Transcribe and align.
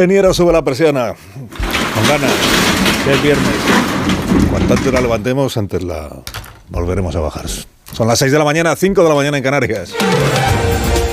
Ingeniero, 0.00 0.32
sube 0.32 0.50
la 0.50 0.62
presión. 0.64 0.96
ah, 0.96 1.14
Con 1.94 2.08
ganas. 2.08 2.32
Que 3.04 3.12
es 3.12 3.22
viernes. 3.22 3.46
Cuanto 4.50 4.72
antes 4.72 4.90
la 4.94 5.00
levantemos, 5.02 5.54
antes 5.58 5.82
la 5.82 6.08
volveremos 6.70 7.14
a 7.16 7.20
bajar. 7.20 7.44
Son 7.92 8.08
las 8.08 8.18
6 8.18 8.32
de 8.32 8.38
la 8.38 8.44
mañana, 8.46 8.74
5 8.74 9.02
de 9.02 9.08
la 9.10 9.14
mañana 9.14 9.36
en 9.36 9.42
Canarias. 9.42 9.92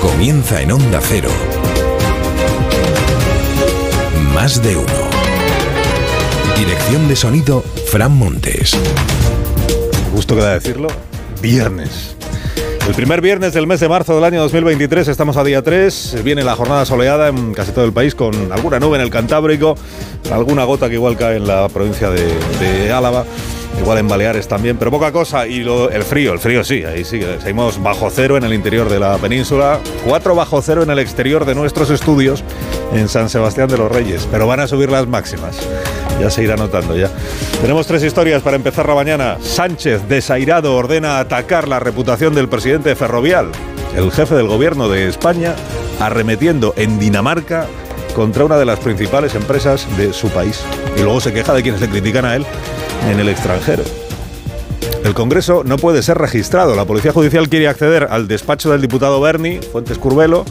Comienza 0.00 0.62
en 0.62 0.72
Onda 0.72 1.00
Cero. 1.02 1.28
Más 4.32 4.62
de 4.62 4.74
uno. 4.78 4.86
Dirección 6.56 7.08
de 7.08 7.16
sonido, 7.16 7.62
Fran 7.90 8.16
Montes. 8.16 8.74
Gusto 10.14 10.34
queda 10.34 10.54
decirlo. 10.54 10.88
Viernes. 11.42 12.16
El 12.88 12.94
primer 12.94 13.20
viernes 13.20 13.52
del 13.52 13.66
mes 13.66 13.80
de 13.80 13.88
marzo 13.88 14.14
del 14.14 14.24
año 14.24 14.40
2023, 14.40 15.08
estamos 15.08 15.36
a 15.36 15.44
día 15.44 15.60
3, 15.60 16.22
viene 16.24 16.42
la 16.42 16.56
jornada 16.56 16.86
soleada 16.86 17.28
en 17.28 17.52
casi 17.52 17.70
todo 17.70 17.84
el 17.84 17.92
país 17.92 18.14
con 18.14 18.50
alguna 18.50 18.80
nube 18.80 18.96
en 18.96 19.02
el 19.02 19.10
Cantábrico, 19.10 19.74
alguna 20.32 20.64
gota 20.64 20.88
que 20.88 20.94
igual 20.94 21.14
cae 21.14 21.36
en 21.36 21.46
la 21.46 21.68
provincia 21.68 22.08
de, 22.08 22.26
de 22.58 22.90
Álava, 22.90 23.26
igual 23.80 23.98
en 23.98 24.08
Baleares 24.08 24.48
también, 24.48 24.76
pero 24.76 24.90
poca 24.90 25.12
cosa. 25.12 25.46
Y 25.46 25.60
el 25.60 26.02
frío, 26.02 26.32
el 26.32 26.38
frío 26.38 26.64
sí, 26.64 26.84
ahí 26.84 27.04
sí, 27.04 27.20
seguimos 27.40 27.82
bajo 27.82 28.10
cero 28.10 28.36
en 28.36 28.44
el 28.44 28.52
interior 28.52 28.88
de 28.88 28.98
la 28.98 29.16
península, 29.18 29.80
4 30.06 30.34
bajo 30.34 30.62
cero 30.62 30.82
en 30.82 30.90
el 30.90 30.98
exterior 30.98 31.44
de 31.44 31.54
nuestros 31.54 31.90
estudios 31.90 32.44
en 32.92 33.08
San 33.08 33.28
Sebastián 33.28 33.68
de 33.68 33.78
los 33.78 33.90
Reyes, 33.90 34.26
pero 34.30 34.46
van 34.46 34.60
a 34.60 34.66
subir 34.66 34.90
las 34.90 35.06
máximas. 35.06 35.58
Ya 36.20 36.30
se 36.30 36.42
irá 36.42 36.56
notando 36.56 36.96
ya. 36.96 37.10
Tenemos 37.60 37.86
tres 37.86 38.02
historias 38.02 38.42
para 38.42 38.56
empezar 38.56 38.88
la 38.88 38.94
mañana. 38.94 39.36
Sánchez, 39.40 40.08
desairado, 40.08 40.74
ordena 40.74 41.20
atacar 41.20 41.68
la 41.68 41.78
reputación 41.78 42.34
del 42.34 42.48
presidente 42.48 42.96
Ferrovial. 42.96 43.52
El 43.94 44.10
jefe 44.10 44.34
del 44.34 44.48
gobierno 44.48 44.88
de 44.88 45.08
España 45.08 45.54
arremetiendo 46.00 46.74
en 46.76 46.98
Dinamarca 46.98 47.66
contra 48.18 48.44
una 48.44 48.58
de 48.58 48.64
las 48.64 48.80
principales 48.80 49.36
empresas 49.36 49.86
de 49.96 50.12
su 50.12 50.28
país. 50.30 50.60
Y 50.96 51.02
luego 51.02 51.20
se 51.20 51.32
queja 51.32 51.54
de 51.54 51.62
quienes 51.62 51.80
le 51.80 51.88
critican 51.88 52.24
a 52.24 52.34
él 52.34 52.44
en 53.08 53.20
el 53.20 53.28
extranjero. 53.28 53.84
El 55.04 55.14
Congreso 55.14 55.62
no 55.64 55.76
puede 55.76 56.02
ser 56.02 56.18
registrado. 56.18 56.74
La 56.74 56.84
Policía 56.84 57.12
Judicial 57.12 57.48
quiere 57.48 57.68
acceder 57.68 58.08
al 58.10 58.26
despacho 58.26 58.72
del 58.72 58.80
diputado 58.80 59.20
Berni, 59.20 59.60
Fuentes 59.60 59.98
Curvelo, 59.98 60.44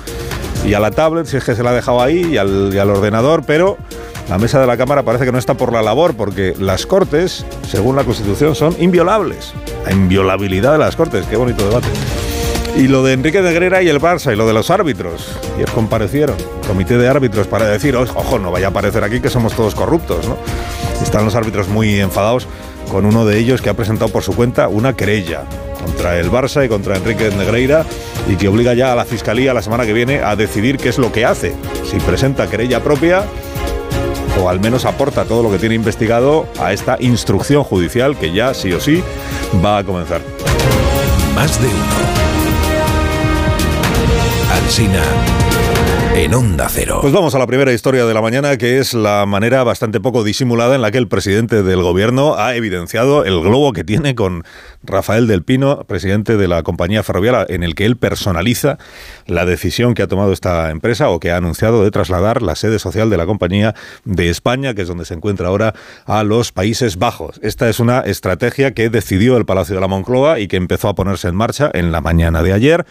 y 0.65 0.75
a 0.75 0.79
la 0.79 0.91
tablet, 0.91 1.25
si 1.25 1.35
es 1.35 1.43
que 1.43 1.55
se 1.55 1.63
la 1.63 1.71
ha 1.71 1.73
dejado 1.73 2.01
ahí, 2.01 2.35
y 2.35 2.37
al, 2.37 2.73
y 2.73 2.77
al 2.77 2.89
ordenador, 2.89 3.43
pero 3.45 3.77
la 4.29 4.37
mesa 4.37 4.61
de 4.61 4.67
la 4.67 4.77
Cámara 4.77 5.03
parece 5.03 5.25
que 5.25 5.33
no 5.33 5.37
está 5.37 5.55
por 5.55 5.73
la 5.73 5.81
labor, 5.81 6.15
porque 6.15 6.53
las 6.57 6.85
Cortes, 6.85 7.45
según 7.69 7.97
la 7.97 8.05
Constitución, 8.05 8.55
son 8.55 8.77
inviolables. 8.79 9.53
La 9.83 9.91
inviolabilidad 9.91 10.71
de 10.71 10.77
las 10.77 10.95
Cortes, 10.95 11.25
qué 11.25 11.35
bonito 11.35 11.67
debate. 11.67 11.89
Y 12.77 12.87
lo 12.87 13.03
de 13.03 13.13
Enrique 13.13 13.41
Negrera 13.41 13.81
y 13.81 13.89
el 13.89 13.99
Barça, 13.99 14.31
y 14.31 14.35
lo 14.35 14.45
de 14.45 14.53
los 14.53 14.69
árbitros. 14.69 15.35
Ayer 15.55 15.69
comparecieron, 15.71 16.35
comité 16.67 16.97
de 16.97 17.07
árbitros, 17.07 17.47
para 17.47 17.65
decir, 17.65 17.95
"Ojo, 17.95 18.37
no 18.37 18.51
vaya 18.51 18.67
a 18.67 18.71
parecer 18.71 19.03
aquí 19.03 19.19
que 19.19 19.29
somos 19.29 19.53
todos 19.55 19.73
corruptos, 19.73 20.27
¿no? 20.27 20.37
Están 21.01 21.25
los 21.25 21.33
árbitros 21.33 21.67
muy 21.69 21.99
enfadados 21.99 22.47
con 22.91 23.05
uno 23.05 23.25
de 23.25 23.39
ellos 23.39 23.63
que 23.63 23.71
ha 23.71 23.73
presentado 23.73 24.11
por 24.11 24.21
su 24.21 24.35
cuenta 24.35 24.67
una 24.67 24.93
querella 24.93 25.43
contra 25.83 26.19
el 26.19 26.31
Barça 26.31 26.63
y 26.65 26.69
contra 26.69 26.97
Enrique 26.97 27.31
Negreira 27.31 27.83
y 28.29 28.35
que 28.35 28.47
obliga 28.47 28.75
ya 28.75 28.93
a 28.93 28.95
la 28.95 29.05
Fiscalía 29.05 29.53
la 29.53 29.63
semana 29.63 29.85
que 29.85 29.93
viene 29.93 30.19
a 30.19 30.35
decidir 30.35 30.77
qué 30.77 30.89
es 30.89 30.99
lo 30.99 31.11
que 31.11 31.25
hace. 31.25 31.55
Si 31.89 31.97
presenta 31.97 32.47
querella 32.47 32.83
propia 32.83 33.23
o 34.39 34.49
al 34.49 34.59
menos 34.59 34.85
aporta 34.85 35.25
todo 35.25 35.41
lo 35.41 35.51
que 35.51 35.57
tiene 35.57 35.73
investigado 35.75 36.45
a 36.59 36.71
esta 36.71 36.97
instrucción 36.99 37.63
judicial 37.63 38.17
que 38.17 38.31
ya 38.31 38.53
sí 38.53 38.71
o 38.71 38.79
sí 38.79 39.03
va 39.65 39.79
a 39.79 39.83
comenzar. 39.83 40.21
Más 41.33 41.59
de 41.59 41.67
uno. 41.67 42.16
En 46.13 46.33
Onda 46.33 46.67
Cero. 46.69 46.97
Pues 46.99 47.13
vamos 47.13 47.33
a 47.33 47.39
la 47.39 47.47
primera 47.47 47.71
historia 47.71 48.05
de 48.05 48.13
la 48.13 48.21
mañana, 48.21 48.57
que 48.57 48.79
es 48.79 48.93
la 48.93 49.25
manera 49.25 49.63
bastante 49.63 50.01
poco 50.01 50.25
disimulada 50.25 50.75
en 50.75 50.81
la 50.81 50.91
que 50.91 50.97
el 50.97 51.07
presidente 51.07 51.63
del 51.63 51.81
gobierno 51.81 52.35
ha 52.35 52.53
evidenciado 52.53 53.23
el 53.23 53.39
globo 53.39 53.71
que 53.71 53.85
tiene 53.85 54.13
con 54.13 54.43
Rafael 54.83 55.25
del 55.25 55.43
Pino, 55.43 55.85
presidente 55.85 56.35
de 56.35 56.49
la 56.49 56.63
compañía 56.63 57.01
ferroviaria, 57.01 57.45
en 57.47 57.63
el 57.63 57.75
que 57.75 57.85
él 57.85 57.95
personaliza 57.95 58.77
la 59.25 59.45
decisión 59.45 59.93
que 59.93 60.03
ha 60.03 60.07
tomado 60.07 60.33
esta 60.33 60.69
empresa 60.69 61.09
o 61.09 61.21
que 61.21 61.31
ha 61.31 61.37
anunciado 61.37 61.85
de 61.85 61.91
trasladar 61.91 62.41
la 62.41 62.55
sede 62.57 62.77
social 62.77 63.09
de 63.09 63.15
la 63.15 63.25
compañía 63.25 63.73
de 64.03 64.29
España, 64.29 64.73
que 64.73 64.81
es 64.81 64.89
donde 64.89 65.05
se 65.05 65.13
encuentra 65.13 65.47
ahora, 65.47 65.75
a 66.05 66.25
los 66.25 66.51
Países 66.51 66.97
Bajos. 66.97 67.39
Esta 67.41 67.69
es 67.69 67.79
una 67.79 68.01
estrategia 68.01 68.73
que 68.73 68.89
decidió 68.89 69.37
el 69.37 69.45
Palacio 69.45 69.75
de 69.75 69.81
la 69.81 69.87
Moncloa 69.87 70.41
y 70.41 70.49
que 70.49 70.57
empezó 70.57 70.89
a 70.89 70.95
ponerse 70.95 71.29
en 71.29 71.35
marcha 71.35 71.71
en 71.73 71.93
la 71.93 72.01
mañana 72.01 72.43
de 72.43 72.51
ayer 72.51 72.85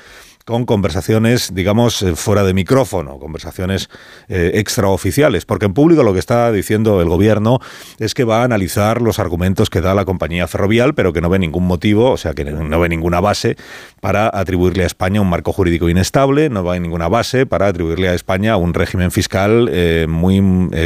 con 0.46 0.64
conversaciones, 0.64 1.52
digamos, 1.54 2.00
eh, 2.02 2.14
fuera 2.14 2.44
de 2.44 2.54
micrófono, 2.54 3.18
conversaciones 3.18 3.90
eh, 4.28 4.52
extraoficiales, 4.54 5.44
porque 5.44 5.66
en 5.66 5.74
público 5.74 6.04
lo 6.04 6.12
que 6.12 6.20
está 6.20 6.52
diciendo 6.52 7.02
el 7.02 7.08
gobierno 7.08 7.58
es 7.98 8.14
que 8.14 8.22
va 8.22 8.42
a 8.42 8.44
analizar 8.44 9.02
los 9.02 9.18
argumentos 9.18 9.70
que 9.70 9.80
da 9.80 9.92
la 9.92 10.04
compañía 10.04 10.46
ferrovial, 10.46 10.94
pero 10.94 11.12
que 11.12 11.20
no 11.20 11.28
ve 11.28 11.40
ningún 11.40 11.66
motivo, 11.66 12.12
o 12.12 12.16
sea, 12.16 12.32
que 12.32 12.44
no 12.44 12.78
ve 12.78 12.88
ninguna 12.88 13.18
base 13.18 13.56
para 14.00 14.30
atribuirle 14.32 14.84
a 14.84 14.86
España 14.86 15.20
un 15.20 15.28
marco 15.28 15.52
jurídico 15.52 15.88
inestable, 15.88 16.48
no 16.48 16.70
hay 16.70 16.78
ninguna 16.78 17.08
base 17.08 17.44
para 17.44 17.66
atribuirle 17.66 18.08
a 18.08 18.14
España 18.14 18.56
un 18.56 18.72
régimen 18.72 19.10
fiscal 19.10 19.68
eh, 19.72 20.06
muy 20.08 20.40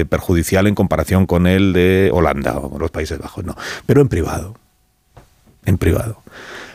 perjudicial 0.08 0.68
en 0.68 0.74
comparación 0.74 1.26
con 1.26 1.46
el 1.46 1.74
de 1.74 2.10
Holanda 2.14 2.56
o 2.56 2.78
los 2.78 2.90
Países 2.90 3.18
Bajos, 3.18 3.44
no, 3.44 3.54
pero 3.84 4.00
en 4.00 4.08
privado, 4.08 4.54
en 5.66 5.76
privado 5.76 6.22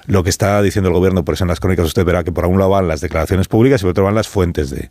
lo 0.07 0.23
que 0.23 0.29
está 0.29 0.61
diciendo 0.61 0.89
el 0.89 0.95
gobierno, 0.95 1.25
por 1.25 1.35
eso 1.35 1.43
en 1.43 1.49
las 1.49 1.59
crónicas 1.59 1.85
usted 1.85 2.05
verá 2.05 2.23
que 2.23 2.31
por 2.31 2.45
un 2.45 2.59
lado 2.59 2.71
van 2.71 2.87
las 2.87 3.01
declaraciones 3.01 3.47
públicas 3.47 3.81
y 3.81 3.83
por 3.83 3.91
otro 3.91 4.03
van 4.03 4.15
las 4.15 4.27
fuentes 4.27 4.69
de 4.69 4.89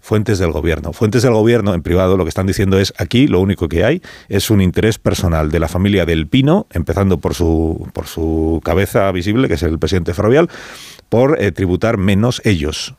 fuentes 0.00 0.38
del 0.38 0.52
gobierno. 0.52 0.92
Fuentes 0.92 1.22
del 1.22 1.32
gobierno 1.32 1.74
en 1.74 1.82
privado 1.82 2.16
lo 2.16 2.24
que 2.24 2.28
están 2.28 2.46
diciendo 2.46 2.78
es 2.78 2.92
aquí 2.98 3.26
lo 3.26 3.40
único 3.40 3.68
que 3.68 3.84
hay 3.84 4.02
es 4.28 4.50
un 4.50 4.60
interés 4.60 4.98
personal 4.98 5.50
de 5.50 5.60
la 5.60 5.68
familia 5.68 6.06
del 6.06 6.26
Pino, 6.26 6.66
empezando 6.70 7.18
por 7.18 7.34
su 7.34 7.88
por 7.92 8.06
su 8.06 8.60
cabeza 8.64 9.10
visible, 9.12 9.48
que 9.48 9.54
es 9.54 9.62
el 9.62 9.78
presidente 9.78 10.14
ferrovial, 10.14 10.48
por 11.08 11.40
eh, 11.40 11.52
tributar 11.52 11.98
menos 11.98 12.40
ellos, 12.44 12.94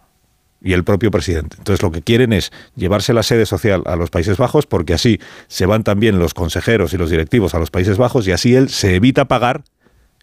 y 0.64 0.74
el 0.74 0.84
propio 0.84 1.12
presidente. 1.12 1.58
Entonces 1.60 1.84
lo 1.84 1.92
que 1.92 2.02
quieren 2.02 2.32
es 2.34 2.52
llevarse 2.76 3.14
la 3.14 3.22
sede 3.22 3.46
social 3.46 3.84
a 3.86 3.96
los 3.96 4.10
Países 4.10 4.38
Bajos 4.38 4.66
porque 4.66 4.94
así 4.94 5.20
se 5.48 5.66
van 5.66 5.84
también 5.84 6.18
los 6.20 6.34
consejeros 6.34 6.94
y 6.94 6.98
los 6.98 7.10
directivos 7.10 7.54
a 7.54 7.60
los 7.60 7.70
Países 7.70 7.98
Bajos 7.98 8.28
y 8.28 8.32
así 8.32 8.56
él 8.56 8.70
se 8.70 8.96
evita 8.96 9.26
pagar 9.26 9.64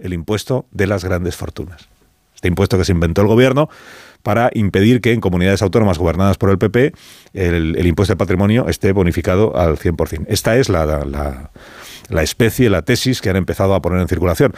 el 0.02 0.12
impuesto 0.12 0.66
de 0.70 0.86
las 0.86 1.04
grandes 1.04 1.36
fortunas. 1.36 1.88
Este 2.34 2.48
impuesto 2.48 2.78
que 2.78 2.84
se 2.84 2.92
inventó 2.92 3.20
el 3.20 3.26
gobierno 3.26 3.68
para 4.22 4.50
impedir 4.54 5.00
que 5.00 5.12
en 5.12 5.20
comunidades 5.20 5.62
autónomas 5.62 5.98
gobernadas 5.98 6.38
por 6.38 6.50
el 6.50 6.58
PP 6.58 6.92
el, 7.34 7.86
impuesto 7.86 8.14
de 8.14 8.16
patrimonio 8.16 8.66
esté 8.68 8.92
bonificado 8.92 9.56
al 9.56 9.76
100%. 9.76 10.24
Esta 10.28 10.56
es 10.56 10.68
la, 10.68 10.86
la, 10.86 11.50
la 12.08 12.22
especie, 12.22 12.70
la 12.70 12.82
tesis 12.82 13.20
que 13.20 13.30
han 13.30 13.36
empezado 13.36 13.74
a 13.74 13.82
poner 13.82 14.00
en 14.00 14.08
circulación. 14.08 14.54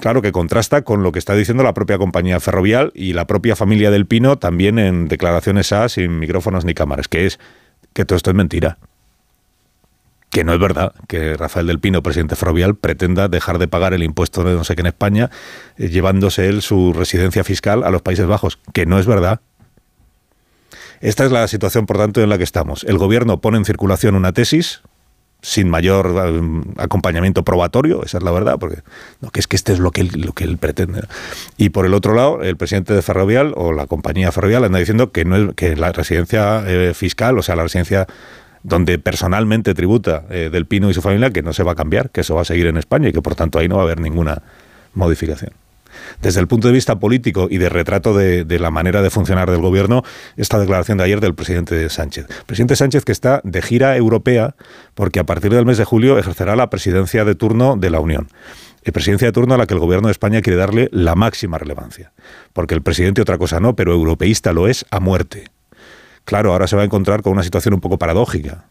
Claro 0.00 0.22
que 0.22 0.32
contrasta 0.32 0.82
con 0.82 1.02
lo 1.02 1.12
que 1.12 1.18
está 1.18 1.34
diciendo 1.34 1.62
la 1.62 1.74
propia 1.74 1.98
compañía 1.98 2.40
ferrovial 2.40 2.92
y 2.94 3.12
la 3.12 3.26
propia 3.26 3.56
familia 3.56 3.90
del 3.90 4.06
Pino 4.06 4.38
también 4.38 4.78
en 4.78 5.08
declaraciones 5.08 5.72
A 5.72 5.88
sin 5.88 6.18
micrófonos 6.18 6.64
ni 6.64 6.72
cámaras, 6.72 7.08
que 7.08 7.26
es 7.26 7.38
que 7.92 8.04
todo 8.04 8.16
esto 8.16 8.30
es 8.30 8.36
mentira 8.36 8.78
que 10.30 10.44
no 10.44 10.52
es 10.52 10.60
verdad 10.60 10.92
que 11.06 11.36
Rafael 11.36 11.66
del 11.66 11.80
Pino, 11.80 12.02
presidente 12.02 12.36
ferrovial, 12.36 12.74
pretenda 12.76 13.28
dejar 13.28 13.58
de 13.58 13.68
pagar 13.68 13.94
el 13.94 14.02
impuesto 14.02 14.44
de 14.44 14.54
no 14.54 14.64
sé 14.64 14.74
qué 14.76 14.82
en 14.82 14.86
España, 14.86 15.30
eh, 15.76 15.88
llevándose 15.88 16.48
él 16.48 16.62
su 16.62 16.92
residencia 16.92 17.44
fiscal 17.44 17.84
a 17.84 17.90
los 17.90 18.02
Países 18.02 18.26
Bajos, 18.26 18.58
que 18.72 18.86
no 18.86 18.98
es 18.98 19.06
verdad. 19.06 19.40
Esta 21.00 21.24
es 21.24 21.32
la 21.32 21.46
situación, 21.48 21.86
por 21.86 21.96
tanto, 21.96 22.20
en 22.20 22.28
la 22.28 22.38
que 22.38 22.44
estamos. 22.44 22.84
El 22.84 22.98
gobierno 22.98 23.40
pone 23.40 23.56
en 23.56 23.64
circulación 23.64 24.14
una 24.16 24.32
tesis 24.32 24.82
sin 25.40 25.70
mayor 25.70 26.14
eh, 26.26 26.62
acompañamiento 26.78 27.44
probatorio, 27.44 28.02
esa 28.04 28.18
es 28.18 28.24
la 28.24 28.32
verdad, 28.32 28.58
porque 28.58 28.82
no, 29.20 29.30
que 29.30 29.38
es 29.38 29.46
que 29.46 29.54
este 29.54 29.72
es 29.72 29.78
lo 29.78 29.92
que 29.92 30.00
él, 30.00 30.10
lo 30.16 30.32
que 30.32 30.44
él 30.44 30.58
pretende. 30.58 31.02
Y 31.56 31.68
por 31.68 31.86
el 31.86 31.94
otro 31.94 32.14
lado, 32.14 32.42
el 32.42 32.56
presidente 32.56 32.92
de 32.92 33.02
Ferrovial 33.02 33.54
o 33.56 33.72
la 33.72 33.86
compañía 33.86 34.32
Ferrovial 34.32 34.64
anda 34.64 34.80
diciendo 34.80 35.12
que 35.12 35.24
no 35.24 35.36
es 35.36 35.54
que 35.54 35.76
la 35.76 35.92
residencia 35.92 36.64
eh, 36.66 36.92
fiscal, 36.92 37.38
o 37.38 37.42
sea, 37.42 37.54
la 37.54 37.62
residencia 37.62 38.06
donde 38.68 38.98
personalmente 38.98 39.74
tributa 39.74 40.24
eh, 40.30 40.50
del 40.52 40.66
Pino 40.66 40.90
y 40.90 40.94
su 40.94 41.02
familia, 41.02 41.30
que 41.30 41.42
no 41.42 41.52
se 41.52 41.62
va 41.62 41.72
a 41.72 41.74
cambiar, 41.74 42.10
que 42.10 42.20
eso 42.20 42.34
va 42.34 42.42
a 42.42 42.44
seguir 42.44 42.66
en 42.66 42.76
España 42.76 43.08
y 43.08 43.12
que 43.12 43.22
por 43.22 43.34
tanto 43.34 43.58
ahí 43.58 43.68
no 43.68 43.76
va 43.76 43.82
a 43.82 43.84
haber 43.84 44.00
ninguna 44.00 44.42
modificación. 44.94 45.52
Desde 46.22 46.40
el 46.40 46.46
punto 46.46 46.68
de 46.68 46.74
vista 46.74 46.98
político 46.98 47.48
y 47.50 47.58
de 47.58 47.68
retrato 47.68 48.16
de, 48.16 48.44
la 48.58 48.70
manera 48.70 49.02
de 49.02 49.10
funcionar 49.10 49.50
del 49.50 49.60
gobierno, 49.60 50.02
esta 50.36 50.58
declaración 50.58 50.98
de 50.98 51.04
ayer 51.04 51.20
del 51.20 51.34
presidente 51.34 51.88
Sánchez. 51.88 52.26
Presidente 52.46 52.76
Sánchez 52.76 53.04
que 53.04 53.12
está 53.12 53.40
de 53.44 53.62
gira 53.62 53.96
europea 53.96 54.54
porque 54.94 55.20
a 55.20 55.24
partir 55.24 55.52
del 55.52 55.66
mes 55.66 55.78
de 55.78 55.84
julio 55.84 56.18
ejercerá 56.18 56.56
la 56.56 56.70
presidencia 56.70 57.24
de 57.24 57.34
turno 57.34 57.76
de 57.76 57.90
la 57.90 58.00
Unión. 58.00 58.28
Y 58.84 58.90
presidencia 58.90 59.28
de 59.28 59.32
turno 59.32 59.54
a 59.54 59.58
la 59.58 59.66
que 59.66 59.74
el 59.74 59.80
gobierno 59.80 60.08
de 60.08 60.12
España 60.12 60.40
quiere 60.40 60.56
darle 60.56 60.88
la 60.92 61.14
máxima 61.14 61.58
relevancia. 61.58 62.12
Porque 62.52 62.74
el 62.74 62.82
presidente 62.82 63.20
otra 63.20 63.38
cosa 63.38 63.60
no, 63.60 63.74
pero 63.74 63.92
europeísta 63.92 64.52
lo 64.52 64.68
es 64.68 64.86
a 64.90 65.00
muerte. 65.00 65.46
Claro, 66.28 66.52
ahora 66.52 66.66
se 66.66 66.76
va 66.76 66.82
a 66.82 66.84
encontrar 66.84 67.22
con 67.22 67.32
una 67.32 67.42
situación 67.42 67.72
un 67.72 67.80
poco 67.80 67.96
paradójica, 67.96 68.66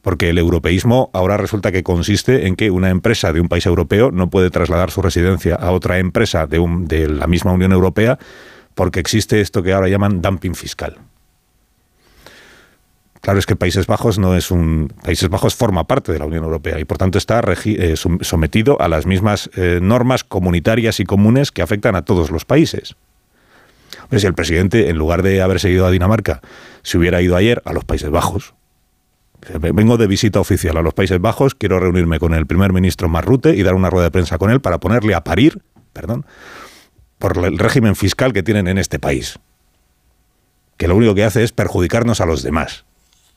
porque 0.00 0.30
el 0.30 0.38
europeísmo 0.38 1.10
ahora 1.12 1.36
resulta 1.36 1.72
que 1.72 1.82
consiste 1.82 2.46
en 2.46 2.54
que 2.54 2.70
una 2.70 2.88
empresa 2.88 3.32
de 3.32 3.40
un 3.40 3.48
país 3.48 3.66
europeo 3.66 4.12
no 4.12 4.30
puede 4.30 4.48
trasladar 4.48 4.92
su 4.92 5.02
residencia 5.02 5.56
a 5.56 5.72
otra 5.72 5.98
empresa 5.98 6.46
de, 6.46 7.08
la 7.08 7.26
misma 7.26 7.50
Unión 7.50 7.72
Europea 7.72 8.16
porque 8.76 9.00
existe 9.00 9.40
esto 9.40 9.60
que 9.64 9.72
ahora 9.72 9.88
llaman 9.88 10.22
dumping 10.22 10.54
fiscal. 10.54 10.98
Claro, 13.22 13.40
es 13.40 13.46
que 13.46 13.56
Países 13.56 13.88
Bajos 13.88 14.20
no 14.20 14.36
es 14.36 14.52
un. 14.52 14.92
Países 15.02 15.28
Bajos 15.28 15.56
forma 15.56 15.88
parte 15.88 16.12
de 16.12 16.20
la 16.20 16.26
Unión 16.26 16.44
Europea 16.44 16.78
y 16.78 16.84
por 16.84 16.96
tanto 16.96 17.18
está 17.18 17.42
eh, 17.64 17.94
sometido 17.96 18.80
a 18.80 18.86
las 18.86 19.04
mismas 19.04 19.50
eh, 19.56 19.80
normas 19.82 20.22
comunitarias 20.22 21.00
y 21.00 21.04
comunes 21.04 21.50
que 21.50 21.62
afectan 21.62 21.96
a 21.96 22.04
todos 22.04 22.30
los 22.30 22.44
países. 22.44 22.94
Si 24.16 24.26
el 24.26 24.34
presidente, 24.34 24.88
en 24.88 24.96
lugar 24.96 25.22
de 25.22 25.42
haberse 25.42 25.70
ido 25.70 25.86
a 25.86 25.90
Dinamarca, 25.90 26.40
se 26.82 26.98
hubiera 26.98 27.20
ido 27.22 27.36
ayer 27.36 27.62
a 27.64 27.72
los 27.72 27.84
Países 27.84 28.10
Bajos, 28.10 28.54
vengo 29.58 29.96
de 29.96 30.06
visita 30.06 30.40
oficial 30.40 30.76
a 30.76 30.82
los 30.82 30.94
Países 30.94 31.20
Bajos, 31.20 31.54
quiero 31.54 31.78
reunirme 31.80 32.18
con 32.18 32.34
el 32.34 32.46
primer 32.46 32.72
ministro 32.72 33.08
Marrute 33.08 33.56
y 33.56 33.62
dar 33.62 33.74
una 33.74 33.90
rueda 33.90 34.06
de 34.06 34.10
prensa 34.10 34.38
con 34.38 34.50
él 34.50 34.60
para 34.60 34.78
ponerle 34.78 35.14
a 35.14 35.24
parir, 35.24 35.62
perdón, 35.92 36.24
por 37.18 37.36
el 37.44 37.58
régimen 37.58 37.96
fiscal 37.96 38.32
que 38.32 38.42
tienen 38.42 38.68
en 38.68 38.78
este 38.78 38.98
país. 38.98 39.38
Que 40.76 40.88
lo 40.88 40.96
único 40.96 41.14
que 41.14 41.24
hace 41.24 41.44
es 41.44 41.52
perjudicarnos 41.52 42.20
a 42.20 42.26
los 42.26 42.42
demás 42.42 42.84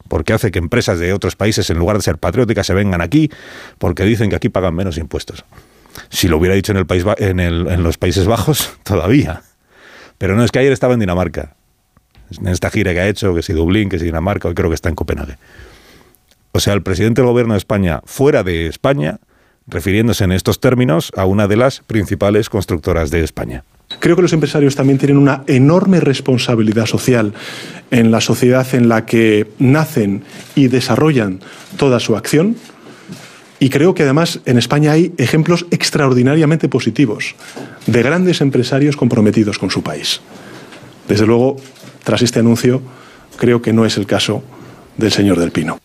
porque 0.07 0.33
hace 0.33 0.51
que 0.51 0.59
empresas 0.59 0.99
de 0.99 1.13
otros 1.13 1.35
países, 1.35 1.69
en 1.69 1.77
lugar 1.77 1.97
de 1.97 2.03
ser 2.03 2.17
patrióticas, 2.17 2.67
se 2.67 2.73
vengan 2.73 3.01
aquí 3.01 3.29
porque 3.77 4.03
dicen 4.03 4.29
que 4.29 4.35
aquí 4.35 4.49
pagan 4.49 4.75
menos 4.75 4.97
impuestos. 4.97 5.45
Si 6.09 6.27
lo 6.27 6.37
hubiera 6.37 6.55
dicho 6.55 6.71
en, 6.71 6.77
el 6.77 6.85
país, 6.85 7.03
en 7.17 7.83
los 7.83 7.97
Países 7.97 8.25
Bajos, 8.25 8.77
todavía. 8.83 9.41
Pero 10.17 10.35
no, 10.35 10.43
es 10.43 10.51
que 10.51 10.59
ayer 10.59 10.71
estaba 10.71 10.93
en 10.93 10.99
Dinamarca. 10.99 11.55
En 12.39 12.47
esta 12.47 12.69
gira 12.69 12.93
que 12.93 12.99
ha 12.99 13.07
hecho, 13.07 13.33
que 13.33 13.41
si 13.41 13.53
Dublín, 13.53 13.89
que 13.89 13.99
si 13.99 14.05
Dinamarca, 14.05 14.47
hoy 14.47 14.55
creo 14.55 14.69
que 14.69 14.75
está 14.75 14.89
en 14.89 14.95
Copenhague. 14.95 15.37
O 16.51 16.59
sea, 16.59 16.73
el 16.73 16.81
presidente 16.81 17.21
del 17.21 17.29
gobierno 17.29 17.53
de 17.53 17.59
España, 17.59 18.01
fuera 18.05 18.43
de 18.43 18.67
España, 18.67 19.19
refiriéndose 19.67 20.23
en 20.23 20.31
estos 20.31 20.59
términos 20.59 21.11
a 21.15 21.25
una 21.25 21.47
de 21.47 21.57
las 21.57 21.81
principales 21.81 22.49
constructoras 22.49 23.11
de 23.11 23.23
España. 23.23 23.63
Creo 23.99 24.15
que 24.15 24.21
los 24.21 24.33
empresarios 24.33 24.75
también 24.75 24.97
tienen 24.97 25.17
una 25.17 25.43
enorme 25.47 25.99
responsabilidad 25.99 26.85
social 26.85 27.33
en 27.89 28.11
la 28.11 28.19
sociedad 28.21 28.67
en 28.73 28.89
la 28.89 29.05
que 29.05 29.47
nacen 29.59 30.23
y 30.55 30.67
desarrollan 30.67 31.39
toda 31.77 31.99
su 31.99 32.17
acción. 32.17 32.57
Y 33.59 33.69
creo 33.69 33.93
que 33.93 34.03
además 34.03 34.39
en 34.45 34.57
España 34.57 34.91
hay 34.91 35.13
ejemplos 35.17 35.65
extraordinariamente 35.71 36.69
positivos 36.69 37.35
de 37.87 38.03
grandes 38.03 38.41
empresarios 38.41 38.95
comprometidos 38.95 39.57
con 39.57 39.71
su 39.71 39.81
país. 39.81 40.21
Desde 41.07 41.25
luego, 41.25 41.55
tras 42.03 42.21
este 42.21 42.39
anuncio, 42.39 42.81
creo 43.37 43.61
que 43.61 43.73
no 43.73 43.85
es 43.85 43.97
el 43.97 44.05
caso 44.05 44.43
del 44.97 45.11
señor 45.11 45.39
Del 45.39 45.51
Pino. 45.51 45.79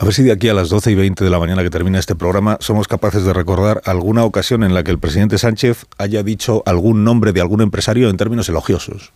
A 0.00 0.04
ver 0.04 0.14
si 0.14 0.22
de 0.22 0.30
aquí 0.30 0.48
a 0.48 0.54
las 0.54 0.68
12 0.68 0.92
y 0.92 0.94
20 0.94 1.24
de 1.24 1.30
la 1.30 1.40
mañana 1.40 1.64
que 1.64 1.70
termina 1.70 1.98
este 1.98 2.14
programa 2.14 2.56
somos 2.60 2.86
capaces 2.86 3.24
de 3.24 3.32
recordar 3.32 3.82
alguna 3.84 4.22
ocasión 4.22 4.62
en 4.62 4.72
la 4.72 4.84
que 4.84 4.92
el 4.92 5.00
presidente 5.00 5.38
Sánchez 5.38 5.86
haya 5.98 6.22
dicho 6.22 6.62
algún 6.66 7.02
nombre 7.02 7.32
de 7.32 7.40
algún 7.40 7.62
empresario 7.62 8.08
en 8.08 8.16
términos 8.16 8.48
elogiosos. 8.48 9.12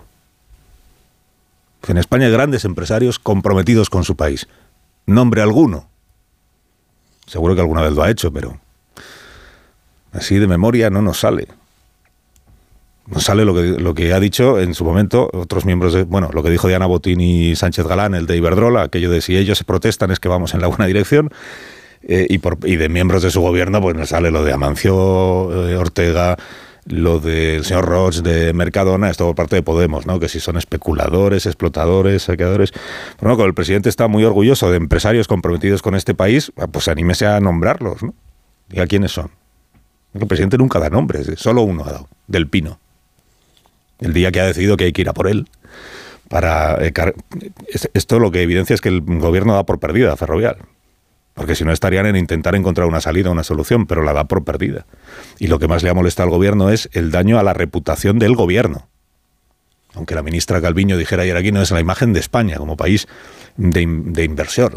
En 1.87 1.99
España 1.99 2.27
hay 2.27 2.33
grandes 2.33 2.65
empresarios 2.65 3.21
comprometidos 3.21 3.91
con 3.91 4.03
su 4.03 4.17
país. 4.17 4.49
Nombre 5.07 5.41
alguno. 5.43 5.92
Seguro 7.33 7.55
que 7.55 7.63
alguna 7.63 7.81
vez 7.81 7.93
lo 7.93 8.03
ha 8.03 8.11
hecho, 8.11 8.31
pero 8.31 8.61
así 10.13 10.39
de 10.39 10.47
memoria 10.47 10.91
no 10.91 11.01
nos 11.01 11.21
sale 11.21 11.49
nos 13.07 13.25
sale 13.25 13.47
lo 13.47 13.55
que, 13.55 13.63
lo 13.63 13.95
que 13.95 14.13
ha 14.13 14.21
dicho 14.21 14.61
en 14.61 14.75
su 14.75 14.85
momento 14.85 15.31
otros 15.33 15.65
miembros 15.65 15.95
de, 15.95 16.03
bueno, 16.03 16.29
lo 16.31 16.43
que 16.43 16.51
dijo 16.51 16.69
Diana 16.69 16.85
Botín 16.85 17.23
y 17.23 17.57
Sánchez 17.57 17.87
Galán, 17.87 18.15
el 18.15 18.27
de 18.27 18.37
Iberdrola, 18.37 18.83
aquello 18.83 19.11
de 19.11 19.23
si 19.23 19.35
ellos 19.35 19.57
se 19.57 19.65
protestan 19.65 20.11
es 20.11 20.21
que 20.21 20.29
vamos 20.29 20.53
en 20.53 20.61
la 20.61 20.67
buena 20.67 20.85
dirección. 20.85 21.31
Eh, 22.03 22.27
y, 22.29 22.39
por, 22.39 22.59
y 22.65 22.77
de 22.77 22.91
miembros 22.91 23.23
de 23.23 23.31
su 23.31 23.41
gobierno, 23.41 23.81
pues 23.81 23.97
nos 23.97 24.11
sale 24.11 24.31
lo 24.31 24.45
de 24.45 24.53
Amancio 24.53 25.69
eh, 25.69 25.77
Ortega, 25.77 26.37
lo 26.87 27.21
del 27.21 27.65
señor 27.65 27.85
Roche 27.85 28.23
de 28.23 28.53
Mercadona, 28.53 29.11
esto 29.11 29.27
por 29.27 29.35
parte 29.35 29.57
de 29.57 29.63
Podemos, 29.63 30.07
¿no? 30.07 30.19
Que 30.19 30.29
si 30.29 30.41
son 30.41 30.57
especuladores, 30.57 31.47
explotadores, 31.47 32.25
saqueadores. 32.25 32.73
Bueno, 33.21 33.37
como 33.37 33.47
el 33.47 33.55
presidente 33.55 33.89
está 33.89 34.09
muy 34.09 34.25
orgulloso 34.25 34.71
de 34.71 34.77
empresarios 34.77 35.29
comprometidos 35.29 35.83
con 35.83 35.95
este 35.95 36.15
país, 36.15 36.53
pues 36.73 36.89
anímese 36.89 37.27
a 37.27 37.41
nombrarlos, 37.41 38.03
¿no? 38.03 38.15
Diga 38.69 38.87
quiénes 38.87 39.13
son. 39.13 39.31
El 40.15 40.27
presidente 40.27 40.59
nunca 40.59 40.79
da 40.79 40.91
nombres, 40.91 41.31
solo 41.37 41.63
uno 41.63 41.85
ha 41.85 41.93
dado, 41.93 42.09
del 42.27 42.49
Pino 42.49 42.79
el 44.03 44.13
día 44.13 44.33
que 44.33 44.41
ha 44.41 44.47
decidido 44.47 44.77
que 44.77 44.85
hay 44.85 44.93
que 44.93 45.03
ir 45.03 45.09
a 45.09 45.15
por 45.15 45.29
él. 45.29 45.49
Para, 46.29 46.77
eh, 46.85 46.93
esto 47.95 48.19
lo 48.19 48.31
que 48.31 48.43
evidencia 48.43 48.75
es 48.75 48.81
que 48.81 48.89
el 48.89 49.01
gobierno 49.03 49.55
da 49.55 49.65
por 49.65 49.79
perdida 49.79 50.13
a 50.13 50.17
Ferrovial. 50.17 50.57
Porque 51.35 51.55
si 51.55 51.65
no 51.65 51.73
estarían 51.73 52.07
en 52.07 52.17
intentar 52.17 52.55
encontrar 52.55 52.87
una 52.87 53.01
salida, 53.01 53.31
una 53.31 53.45
solución, 53.45 53.87
pero 53.87 54.03
la 54.03 54.13
da 54.13 54.25
por 54.25 54.45
perdida. 54.45 54.87
Y 55.39 55.47
lo 55.47 55.59
que 55.59 55.69
más 55.69 55.83
le 55.83 55.91
ha 55.91 55.95
molestado 55.95 56.29
al 56.29 56.35
gobierno 56.35 56.71
es 56.71 56.91
el 56.93 57.11
daño 57.11 57.39
a 57.39 57.43
la 57.43 57.55
reputación 57.55 58.19
del 58.19 58.35
gobierno. 58.35 58.89
Aunque 59.95 60.15
la 60.15 60.23
ministra 60.23 60.61
Calviño 60.61 60.97
dijera 60.97 61.23
ayer 61.23 61.37
aquí, 61.37 61.53
no 61.53 61.61
es 61.61 61.71
la 61.71 61.81
imagen 61.81 62.13
de 62.13 62.21
España 62.21 62.57
como 62.57 62.77
país 62.77 63.07
de, 63.57 63.87
de 63.87 64.25
inversión, 64.25 64.73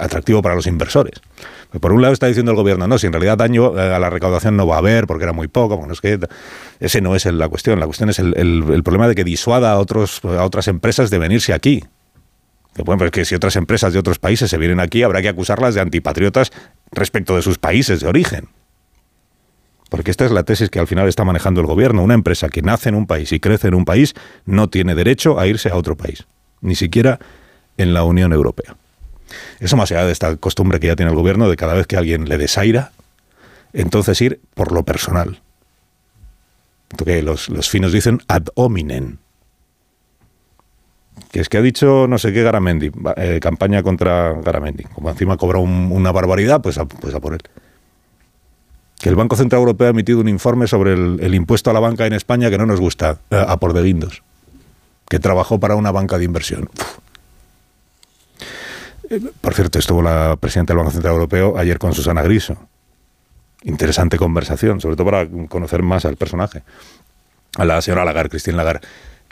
atractivo 0.00 0.42
para 0.42 0.56
los 0.56 0.66
inversores. 0.66 1.20
Por 1.80 1.92
un 1.92 2.02
lado 2.02 2.12
está 2.12 2.26
diciendo 2.26 2.50
el 2.52 2.56
gobierno, 2.56 2.88
no, 2.88 2.98
si 2.98 3.06
en 3.06 3.12
realidad 3.12 3.38
daño 3.38 3.78
eh, 3.78 3.94
a 3.94 3.98
la 3.98 4.10
recaudación 4.10 4.56
no 4.56 4.66
va 4.66 4.76
a 4.76 4.78
haber 4.78 5.06
porque 5.06 5.24
era 5.24 5.32
muy 5.32 5.48
poco, 5.48 5.76
bueno, 5.76 5.92
es 5.92 6.00
que 6.00 6.18
ese 6.80 7.00
no 7.00 7.14
es 7.14 7.26
la 7.26 7.48
cuestión, 7.48 7.78
la 7.78 7.86
cuestión 7.86 8.10
es 8.10 8.18
el, 8.18 8.82
problema 8.82 9.06
de 9.06 9.14
que 9.14 9.22
disuada 9.22 9.72
a, 9.72 9.78
otros, 9.78 10.20
a 10.24 10.44
otras 10.44 10.66
empresas 10.66 11.10
de 11.10 11.18
venirse 11.18 11.52
aquí. 11.52 11.84
Bueno, 12.84 12.98
pues 12.98 13.10
que 13.10 13.24
si 13.24 13.34
otras 13.34 13.56
empresas 13.56 13.92
de 13.92 13.98
otros 13.98 14.18
países 14.18 14.50
se 14.50 14.58
vienen 14.58 14.80
aquí, 14.80 15.02
habrá 15.02 15.22
que 15.22 15.28
acusarlas 15.28 15.74
de 15.74 15.80
antipatriotas 15.80 16.50
respecto 16.92 17.36
de 17.36 17.42
sus 17.42 17.58
países 17.58 18.00
de 18.00 18.08
origen. 18.08 18.48
Porque 19.90 20.10
esta 20.10 20.24
es 20.26 20.30
la 20.30 20.42
tesis 20.42 20.68
que 20.70 20.78
al 20.78 20.86
final 20.86 21.08
está 21.08 21.24
manejando 21.24 21.60
el 21.60 21.66
gobierno. 21.66 22.02
Una 22.02 22.14
empresa 22.14 22.48
que 22.48 22.62
nace 22.62 22.90
en 22.90 22.94
un 22.94 23.06
país 23.06 23.32
y 23.32 23.40
crece 23.40 23.68
en 23.68 23.74
un 23.74 23.84
país 23.84 24.14
no 24.44 24.68
tiene 24.68 24.94
derecho 24.94 25.38
a 25.38 25.46
irse 25.46 25.70
a 25.70 25.76
otro 25.76 25.96
país, 25.96 26.26
ni 26.60 26.74
siquiera 26.74 27.18
en 27.78 27.94
la 27.94 28.04
Unión 28.04 28.32
Europea. 28.32 28.76
Eso 29.60 29.76
más 29.76 29.90
allá 29.90 30.04
de 30.04 30.12
esta 30.12 30.36
costumbre 30.36 30.80
que 30.80 30.88
ya 30.88 30.96
tiene 30.96 31.10
el 31.10 31.16
gobierno 31.16 31.48
de 31.48 31.56
cada 31.56 31.74
vez 31.74 31.86
que 31.86 31.96
alguien 31.96 32.28
le 32.28 32.38
desaira, 32.38 32.92
entonces 33.72 34.20
ir 34.20 34.40
por 34.54 34.72
lo 34.72 34.84
personal. 34.84 35.40
Que 37.04 37.22
los, 37.22 37.48
los 37.48 37.68
finos 37.68 37.92
dicen 37.92 38.20
ad 38.28 38.46
hominem. 38.54 39.18
Que 41.30 41.40
es 41.40 41.48
que 41.48 41.58
ha 41.58 41.62
dicho 41.62 42.06
no 42.08 42.18
sé 42.18 42.32
qué 42.32 42.42
Garamendi, 42.42 42.90
eh, 43.16 43.38
campaña 43.40 43.82
contra 43.82 44.34
Garamendi. 44.34 44.84
Como 44.84 45.10
encima 45.10 45.36
cobra 45.36 45.58
una 45.58 46.12
barbaridad, 46.12 46.60
pues 46.62 46.78
a, 46.78 46.86
pues 46.86 47.14
a 47.14 47.20
por 47.20 47.34
él. 47.34 47.40
Que 48.98 49.08
el 49.08 49.16
Banco 49.16 49.36
Central 49.36 49.60
Europeo 49.60 49.88
ha 49.88 49.90
emitido 49.90 50.20
un 50.20 50.28
informe 50.28 50.66
sobre 50.66 50.94
el, 50.94 51.34
impuesto 51.34 51.70
a 51.70 51.72
la 51.72 51.80
banca 51.80 52.06
en 52.06 52.12
España 52.14 52.50
que 52.50 52.58
no 52.58 52.66
nos 52.66 52.80
gusta, 52.80 53.18
eh, 53.30 53.44
a 53.46 53.56
por 53.58 53.72
de 53.72 53.82
guindos. 53.82 54.22
Que 55.08 55.18
trabajó 55.18 55.60
para 55.60 55.76
una 55.76 55.92
banca 55.92 56.18
de 56.18 56.24
inversión. 56.24 56.68
Por 59.40 59.54
cierto, 59.54 59.78
estuvo 59.78 60.02
la 60.02 60.36
presidenta 60.38 60.72
del 60.72 60.78
Banco 60.78 60.90
Central 60.90 61.14
Europeo 61.14 61.56
ayer 61.56 61.78
con 61.78 61.94
Susana 61.94 62.22
Griso. 62.22 62.56
Interesante 63.62 64.18
conversación, 64.18 64.80
sobre 64.80 64.96
todo 64.96 65.06
para 65.06 65.26
conocer 65.48 65.82
más 65.82 66.04
al 66.04 66.16
personaje, 66.16 66.62
a 67.56 67.64
la 67.64 67.80
señora 67.80 68.04
Lagarde, 68.04 68.30
Cristina 68.30 68.58
Lagarde. 68.58 68.86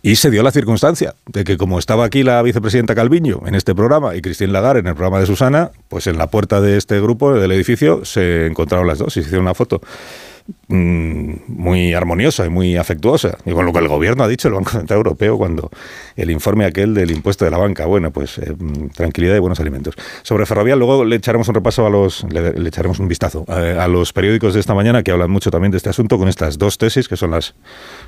Y 0.06 0.14
se 0.14 0.30
dio 0.30 0.44
la 0.44 0.52
circunstancia 0.52 1.16
de 1.26 1.42
que 1.42 1.56
como 1.56 1.80
estaba 1.80 2.04
aquí 2.04 2.22
la 2.22 2.40
vicepresidenta 2.40 2.94
Calviño 2.94 3.40
en 3.44 3.56
este 3.56 3.74
programa 3.74 4.14
y 4.14 4.22
Cristina 4.22 4.52
Lagarde 4.52 4.78
en 4.78 4.86
el 4.86 4.94
programa 4.94 5.18
de 5.18 5.26
Susana, 5.26 5.72
pues 5.88 6.06
en 6.06 6.16
la 6.16 6.28
puerta 6.28 6.60
de 6.60 6.76
este 6.76 7.00
grupo, 7.00 7.34
del 7.34 7.50
edificio, 7.50 8.04
se 8.04 8.46
encontraron 8.46 8.86
las 8.86 8.98
dos 8.98 9.08
y 9.16 9.20
se 9.20 9.26
hicieron 9.26 9.46
una 9.46 9.54
foto. 9.54 9.80
Mm, 10.68 11.34
muy 11.46 11.94
armoniosa 11.94 12.44
y 12.44 12.50
muy 12.50 12.76
afectuosa. 12.76 13.38
Y 13.44 13.52
con 13.52 13.66
lo 13.66 13.72
que 13.72 13.78
el 13.78 13.88
gobierno 13.88 14.24
ha 14.24 14.28
dicho, 14.28 14.48
el 14.48 14.54
Banco 14.54 14.70
Central 14.70 14.98
Europeo, 14.98 15.38
cuando 15.38 15.70
el 16.16 16.30
informe 16.30 16.64
aquel 16.64 16.92
del 16.92 17.12
impuesto 17.12 17.44
de 17.44 17.52
la 17.52 17.58
banca, 17.58 17.86
bueno, 17.86 18.10
pues 18.10 18.38
eh, 18.38 18.52
tranquilidad 18.94 19.36
y 19.36 19.38
buenos 19.38 19.60
alimentos. 19.60 19.94
Sobre 20.22 20.44
Ferrovial, 20.44 20.78
luego 20.78 21.04
le 21.04 21.16
echaremos 21.16 21.48
un 21.48 21.54
repaso 21.54 21.86
a 21.86 21.90
los, 21.90 22.24
le, 22.32 22.68
echaremos 22.68 22.98
un 22.98 23.06
vistazo 23.06 23.44
eh, 23.48 23.76
a, 23.78 23.86
los 23.86 24.12
periódicos 24.12 24.54
de 24.54 24.60
esta 24.60 24.74
mañana 24.74 25.04
que 25.04 25.12
hablan 25.12 25.30
mucho 25.30 25.50
también 25.52 25.70
de 25.70 25.76
este 25.76 25.88
asunto 25.88 26.18
con 26.18 26.28
estas 26.28 26.58
dos 26.58 26.78
tesis 26.78 27.08
que 27.08 27.16
son 27.16 27.30
las, 27.30 27.54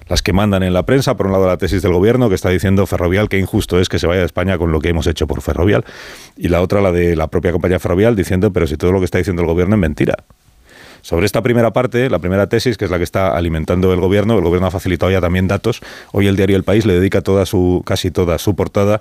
las 0.09 0.23
que 0.23 0.33
mandan 0.33 0.64
en 0.64 0.73
la 0.73 0.85
prensa. 0.85 1.16
Por 1.16 1.26
un 1.26 1.33
lado, 1.33 1.47
la 1.47 1.59
tesis 1.59 1.83
del 1.83 1.92
gobierno 1.92 2.28
que 2.28 2.35
está 2.35 2.50
diciendo 2.50 2.87
Ferrovial 2.87 3.28
que 3.28 3.38
injusto 3.38 3.80
es 3.80 3.88
que 3.88 4.00
se 4.00 4.07
vaya 4.09 4.21
de 4.21 4.26
España 4.26 4.59
con 4.59 4.73
lo 4.73 4.80
que 4.80 4.88
hemos 4.88 5.07
hecho 5.07 5.28
por 5.28 5.42
Ferrovial. 5.42 5.85
Y 6.37 6.49
la 6.49 6.61
otra, 6.61 6.80
la 6.80 6.90
de 6.90 7.14
la 7.14 7.28
propia 7.28 7.52
compañía 7.52 7.78
Ferrovial, 7.78 8.16
diciendo, 8.16 8.52
pero 8.52 8.66
si 8.66 8.76
todo 8.76 8.90
lo 8.90 8.99
que 8.99 9.04
está 9.04 9.18
diciendo 9.18 9.42
el 9.42 9.49
gobierno 9.49 9.76
es 9.76 9.80
mentira. 9.80 10.25
Sobre 11.09 11.25
esta 11.25 11.41
primera 11.41 11.73
parte, 11.73 12.11
la 12.11 12.19
primera 12.19 12.50
tesis, 12.50 12.77
que 12.77 12.85
es 12.85 12.91
la 12.91 12.99
que 12.99 13.05
está 13.05 13.35
alimentando 13.35 13.95
el 13.95 13.99
gobierno, 13.99 14.37
el 14.37 14.45
gobierno 14.45 14.67
ha 14.67 14.71
facilitado 14.71 15.11
ya 15.11 15.23
también 15.23 15.49
datos. 15.49 15.81
Hoy 16.12 16.27
el 16.27 16.37
diario 16.37 16.55
El 16.55 16.65
País 16.65 16.85
le 16.85 16.93
dedica 16.93 17.23
toda 17.23 17.47
su, 17.47 17.83
casi 17.87 18.11
toda 18.11 18.37
su 18.37 18.55
portada 18.55 19.00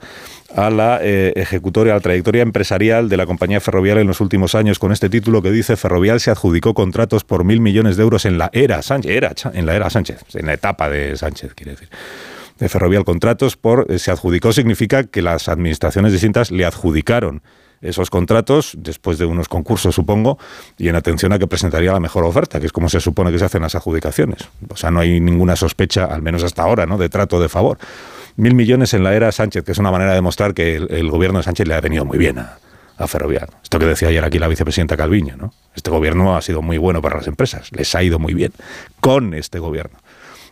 a 0.55 0.69
la 0.69 0.99
eh, 1.01 1.33
ejecutoria, 1.35 1.91
a 1.91 1.95
la 1.97 1.99
trayectoria 1.99 2.43
empresarial 2.43 3.09
de 3.09 3.17
la 3.17 3.25
compañía 3.25 3.59
ferroviaria 3.59 3.99
en 3.99 4.07
los 4.07 4.21
últimos 4.21 4.55
años, 4.55 4.79
con 4.79 4.93
este 4.93 5.09
título 5.09 5.41
que 5.41 5.51
dice 5.51 5.75
Ferrovial 5.75 6.21
se 6.21 6.31
adjudicó 6.31 6.73
contratos 6.73 7.25
por 7.25 7.43
mil 7.43 7.59
millones 7.59 7.97
de 7.97 8.03
euros 8.03 8.23
en 8.23 8.37
la 8.37 8.51
era 8.53 8.81
Sánchez, 8.81 9.11
era, 9.11 9.33
en 9.53 9.65
la 9.65 9.75
era 9.75 9.89
Sánchez, 9.89 10.23
en 10.35 10.45
la 10.45 10.53
etapa 10.53 10.89
de 10.89 11.17
Sánchez, 11.17 11.55
quiere 11.55 11.71
decir 11.71 11.89
de 12.57 12.69
Ferrovial 12.69 13.03
contratos 13.03 13.57
por 13.57 13.85
eh, 13.89 13.99
se 13.99 14.11
adjudicó 14.11 14.53
significa 14.53 15.03
que 15.03 15.21
las 15.21 15.49
administraciones 15.49 16.13
distintas 16.13 16.51
le 16.51 16.63
adjudicaron 16.63 17.41
esos 17.81 18.09
contratos 18.09 18.73
después 18.77 19.17
de 19.17 19.25
unos 19.25 19.47
concursos, 19.47 19.95
supongo, 19.95 20.37
y 20.77 20.89
en 20.89 20.95
atención 20.95 21.33
a 21.33 21.39
que 21.39 21.47
presentaría 21.47 21.91
la 21.91 21.99
mejor 21.99 22.23
oferta, 22.23 22.59
que 22.59 22.65
es 22.65 22.71
como 22.71 22.89
se 22.89 22.99
supone 22.99 23.31
que 23.31 23.39
se 23.39 23.45
hacen 23.45 23.61
las 23.61 23.75
adjudicaciones. 23.75 24.49
O 24.69 24.75
sea, 24.75 24.91
no 24.91 24.99
hay 24.99 25.19
ninguna 25.19 25.55
sospecha, 25.55 26.05
al 26.05 26.21
menos 26.21 26.43
hasta 26.43 26.63
ahora, 26.63 26.85
¿no? 26.85 26.97
de 26.97 27.09
trato 27.09 27.39
de 27.39 27.49
favor. 27.49 27.77
Mil 28.35 28.53
millones 28.53 28.93
en 28.93 29.03
la 29.03 29.15
era 29.15 29.31
Sánchez, 29.31 29.63
que 29.63 29.71
es 29.71 29.77
una 29.77 29.91
manera 29.91 30.11
de 30.11 30.17
demostrar 30.17 30.53
que 30.53 30.75
el, 30.75 31.09
gobierno 31.09 31.39
de 31.39 31.43
Sánchez 31.43 31.67
le 31.67 31.73
ha 31.73 31.81
venido 31.81 32.05
muy 32.05 32.17
bien 32.17 32.37
a, 32.37 32.57
a. 32.99 33.05
Esto 33.63 33.79
que 33.79 33.85
decía 33.85 34.09
ayer 34.09 34.23
aquí 34.23 34.37
la 34.37 34.47
vicepresidenta 34.47 34.95
Calviño, 34.95 35.35
¿no? 35.37 35.53
Este 35.75 35.89
gobierno 35.89 36.35
ha 36.35 36.41
sido 36.41 36.61
muy 36.61 36.77
bueno 36.77 37.01
para 37.01 37.17
las 37.17 37.27
empresas, 37.27 37.71
les 37.71 37.93
ha 37.95 38.03
ido 38.03 38.19
muy 38.19 38.33
bien 38.33 38.51
con 38.99 39.33
este 39.33 39.59
gobierno. 39.59 39.97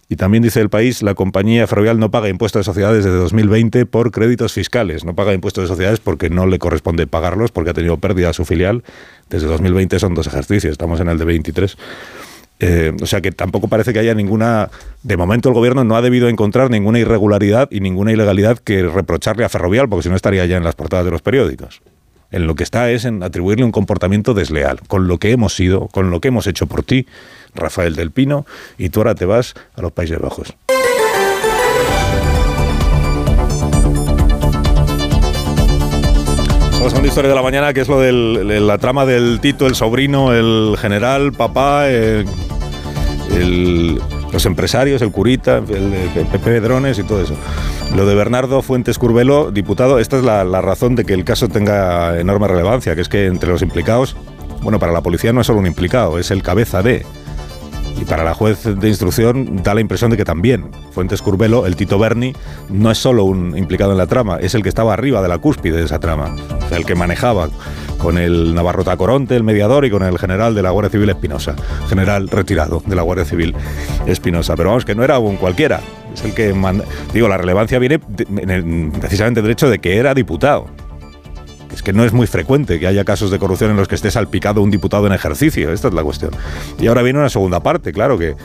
Y 0.07 0.17
también 0.17 0.43
dice 0.43 0.61
el 0.61 0.69
país, 0.69 1.01
la 1.01 1.15
compañía 1.15 1.65
ferrovial 1.65 1.97
no 1.97 2.11
paga 2.11 2.29
impuestos 2.29 2.59
de 2.59 2.63
sociedades 2.63 3.03
desde 3.03 3.17
2020 3.17 3.87
por 3.87 4.11
créditos 4.11 4.53
fiscales. 4.53 5.03
No 5.03 5.15
paga 5.15 5.33
impuestos 5.33 5.63
de 5.63 5.67
sociedades 5.67 5.99
porque 5.99 6.29
no 6.29 6.45
le 6.45 6.59
corresponde 6.59 7.07
pagarlos, 7.07 7.51
porque 7.51 7.71
ha 7.71 7.73
tenido 7.73 7.97
pérdida 7.97 8.29
a 8.29 8.33
su 8.33 8.45
filial. 8.45 8.83
Desde 9.29 9.47
2020 9.47 9.97
son 9.97 10.13
dos 10.13 10.27
ejercicios, 10.27 10.71
estamos 10.71 10.99
en 10.99 11.09
el 11.09 11.17
de 11.17 11.25
23. 11.25 11.77
Eh, 12.59 12.93
o 13.01 13.05
sea 13.05 13.19
que 13.19 13.31
tampoco 13.31 13.67
parece 13.67 13.93
que 13.93 13.99
haya 13.99 14.13
ninguna... 14.13 14.69
De 15.01 15.17
momento 15.17 15.49
el 15.49 15.55
gobierno 15.55 15.83
no 15.83 15.95
ha 15.95 16.01
debido 16.03 16.29
encontrar 16.29 16.69
ninguna 16.69 16.99
irregularidad 16.99 17.67
y 17.71 17.79
ninguna 17.79 18.11
ilegalidad 18.11 18.59
que 18.59 18.83
reprocharle 18.83 19.43
a 19.43 19.49
Ferrovial, 19.49 19.89
porque 19.89 20.03
si 20.03 20.09
no 20.09 20.15
estaría 20.15 20.45
ya 20.45 20.57
en 20.57 20.63
las 20.63 20.75
portadas 20.75 21.05
de 21.05 21.11
los 21.11 21.23
periódicos. 21.23 21.81
En 22.35 22.47
lo 22.47 22.55
que 22.55 22.63
está 22.65 22.91
es 22.91 23.05
en 23.05 23.23
atribuirle 23.23 23.63
un 23.63 23.71
comportamiento 23.71 24.33
desleal, 24.33 24.81
con 24.89 25.07
lo 25.07 25.19
que 25.19 25.31
hemos 25.31 25.55
sido, 25.55 25.87
con 25.87 26.11
lo 26.11 26.19
que 26.19 26.27
hemos 26.27 26.47
hecho 26.47 26.67
por 26.67 26.83
ti, 26.83 27.07
Rafael 27.53 27.95
del 27.95 28.11
Pino, 28.11 28.45
y 28.77 28.89
tú 28.89 28.99
ahora 28.99 29.15
te 29.15 29.23
vas 29.23 29.53
a 29.73 29.81
los 29.81 29.93
Países 29.93 30.19
Bajos. 30.19 30.53
Vamos 36.73 36.93
a 36.93 36.97
una 36.99 37.07
historia 37.07 37.29
de 37.29 37.35
la 37.35 37.41
mañana 37.41 37.73
que 37.73 37.79
es 37.79 37.87
lo 37.87 38.01
de 38.01 38.11
la 38.11 38.77
trama 38.79 39.05
del 39.05 39.39
Tito, 39.39 39.65
el 39.65 39.75
sobrino, 39.75 40.33
el 40.33 40.75
general, 40.77 41.31
papá, 41.31 41.85
eh, 41.87 42.25
los 44.35 44.45
empresarios, 44.45 45.01
el 45.01 45.11
curita, 45.13 45.59
el, 45.59 46.27
Pepe 46.29 46.59
Drones 46.59 46.99
y 46.99 47.03
todo 47.03 47.21
eso. 47.21 47.35
Lo 47.95 48.05
de 48.05 48.15
Bernardo 48.15 48.61
Fuentes 48.61 48.99
Curbelo, 48.99 49.49
diputado, 49.49 49.97
esta 49.97 50.17
es 50.17 50.25
la, 50.25 50.43
la 50.43 50.59
razón 50.59 50.95
de 50.95 51.05
que 51.05 51.13
el 51.13 51.23
caso 51.23 51.47
tenga 51.47 52.19
enorme 52.19 52.49
relevancia, 52.49 52.95
que 52.95 53.01
es 53.01 53.07
que 53.07 53.27
entre 53.27 53.49
los 53.49 53.61
implicados, 53.61 54.17
bueno, 54.61 54.77
para 54.77 54.91
la 54.91 54.99
policía 55.01 55.31
no 55.31 55.39
es 55.39 55.47
solo 55.47 55.59
un 55.59 55.67
implicado, 55.67 56.19
es 56.19 56.31
el 56.31 56.43
cabeza 56.43 56.83
de 56.83 57.05
y 57.99 58.05
para 58.05 58.23
la 58.23 58.33
juez 58.33 58.63
de 58.63 58.87
instrucción 58.87 59.63
da 59.63 59.73
la 59.73 59.81
impresión 59.81 60.11
de 60.11 60.17
que 60.17 60.25
también 60.25 60.71
Fuentes 60.91 61.21
Curbelo, 61.21 61.65
el 61.65 61.75
Tito 61.75 61.97
Berni, 61.97 62.33
no 62.69 62.91
es 62.91 62.97
solo 62.97 63.23
un 63.23 63.57
implicado 63.57 63.91
en 63.91 63.97
la 63.97 64.07
trama, 64.07 64.37
es 64.39 64.55
el 64.55 64.63
que 64.63 64.69
estaba 64.69 64.93
arriba 64.93 65.21
de 65.21 65.27
la 65.27 65.37
cúspide 65.37 65.77
de 65.77 65.85
esa 65.85 65.99
trama, 65.99 66.35
el 66.71 66.85
que 66.85 66.95
manejaba 66.95 67.49
con 67.97 68.17
el 68.17 68.53
Navarro 68.53 68.83
Tacoronte, 68.83 69.35
el 69.35 69.43
mediador, 69.43 69.85
y 69.85 69.89
con 69.89 70.03
el 70.03 70.17
general 70.17 70.53
de 70.53 70.61
la 70.61 70.71
Guardia 70.71 70.91
Civil 70.91 71.09
Espinosa, 71.09 71.55
general 71.89 72.27
retirado 72.27 72.83
de 72.85 72.95
la 72.95 73.01
Guardia 73.01 73.25
Civil 73.25 73.55
Espinosa. 74.05 74.55
Pero 74.55 74.69
vamos, 74.69 74.85
que 74.85 74.95
no 74.95 75.03
era 75.03 75.17
un 75.17 75.37
cualquiera, 75.37 75.79
es 76.13 76.23
el 76.23 76.33
que 76.33 76.53
manda. 76.53 76.85
Digo, 77.13 77.27
la 77.27 77.37
relevancia 77.37 77.79
viene 77.79 77.99
precisamente 77.99 79.41
del 79.41 79.51
hecho 79.51 79.69
de 79.69 79.79
que 79.79 79.97
era 79.97 80.13
diputado 80.13 80.67
es 81.75 81.83
que 81.83 81.91
no 81.91 82.05
es 82.05 82.13
muy 82.13 82.25
frecuente 82.25 82.79
que 82.79 82.87
haya 82.87 83.03
casos 83.03 83.29
de 83.31 83.37
corrupción 83.37 83.69
en 83.69 83.77
los 83.77 83.87
que 83.87 83.95
esté 83.95 84.09
salpicado 84.09 84.61
un 84.61 84.71
diputado 84.71 85.05
en 85.07 85.13
ejercicio. 85.13 85.71
Esta 85.73 85.89
es 85.89 85.93
la 85.93 86.03
cuestión. 86.03 86.31
Y 86.79 86.87
ahora 86.87 87.01
viene 87.01 87.19
una 87.19 87.29
segunda 87.29 87.59
parte, 87.59 87.91
claro, 87.91 88.17
que, 88.17 88.35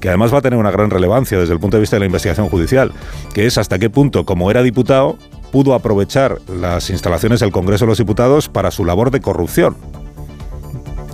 que 0.00 0.08
además 0.08 0.34
va 0.34 0.38
a 0.38 0.42
tener 0.42 0.58
una 0.58 0.72
gran 0.72 0.90
relevancia 0.90 1.38
desde 1.38 1.52
el 1.52 1.60
punto 1.60 1.76
de 1.76 1.82
vista 1.82 1.96
de 1.96 2.00
la 2.00 2.06
investigación 2.06 2.48
judicial, 2.48 2.92
que 3.32 3.46
es 3.46 3.58
hasta 3.58 3.78
qué 3.78 3.90
punto, 3.90 4.24
como 4.24 4.50
era 4.50 4.62
diputado, 4.62 5.16
pudo 5.52 5.74
aprovechar 5.74 6.38
las 6.48 6.90
instalaciones 6.90 7.40
del 7.40 7.52
Congreso 7.52 7.84
de 7.84 7.90
los 7.90 7.98
Diputados 7.98 8.48
para 8.48 8.70
su 8.70 8.84
labor 8.84 9.10
de 9.10 9.20
corrupción 9.20 9.76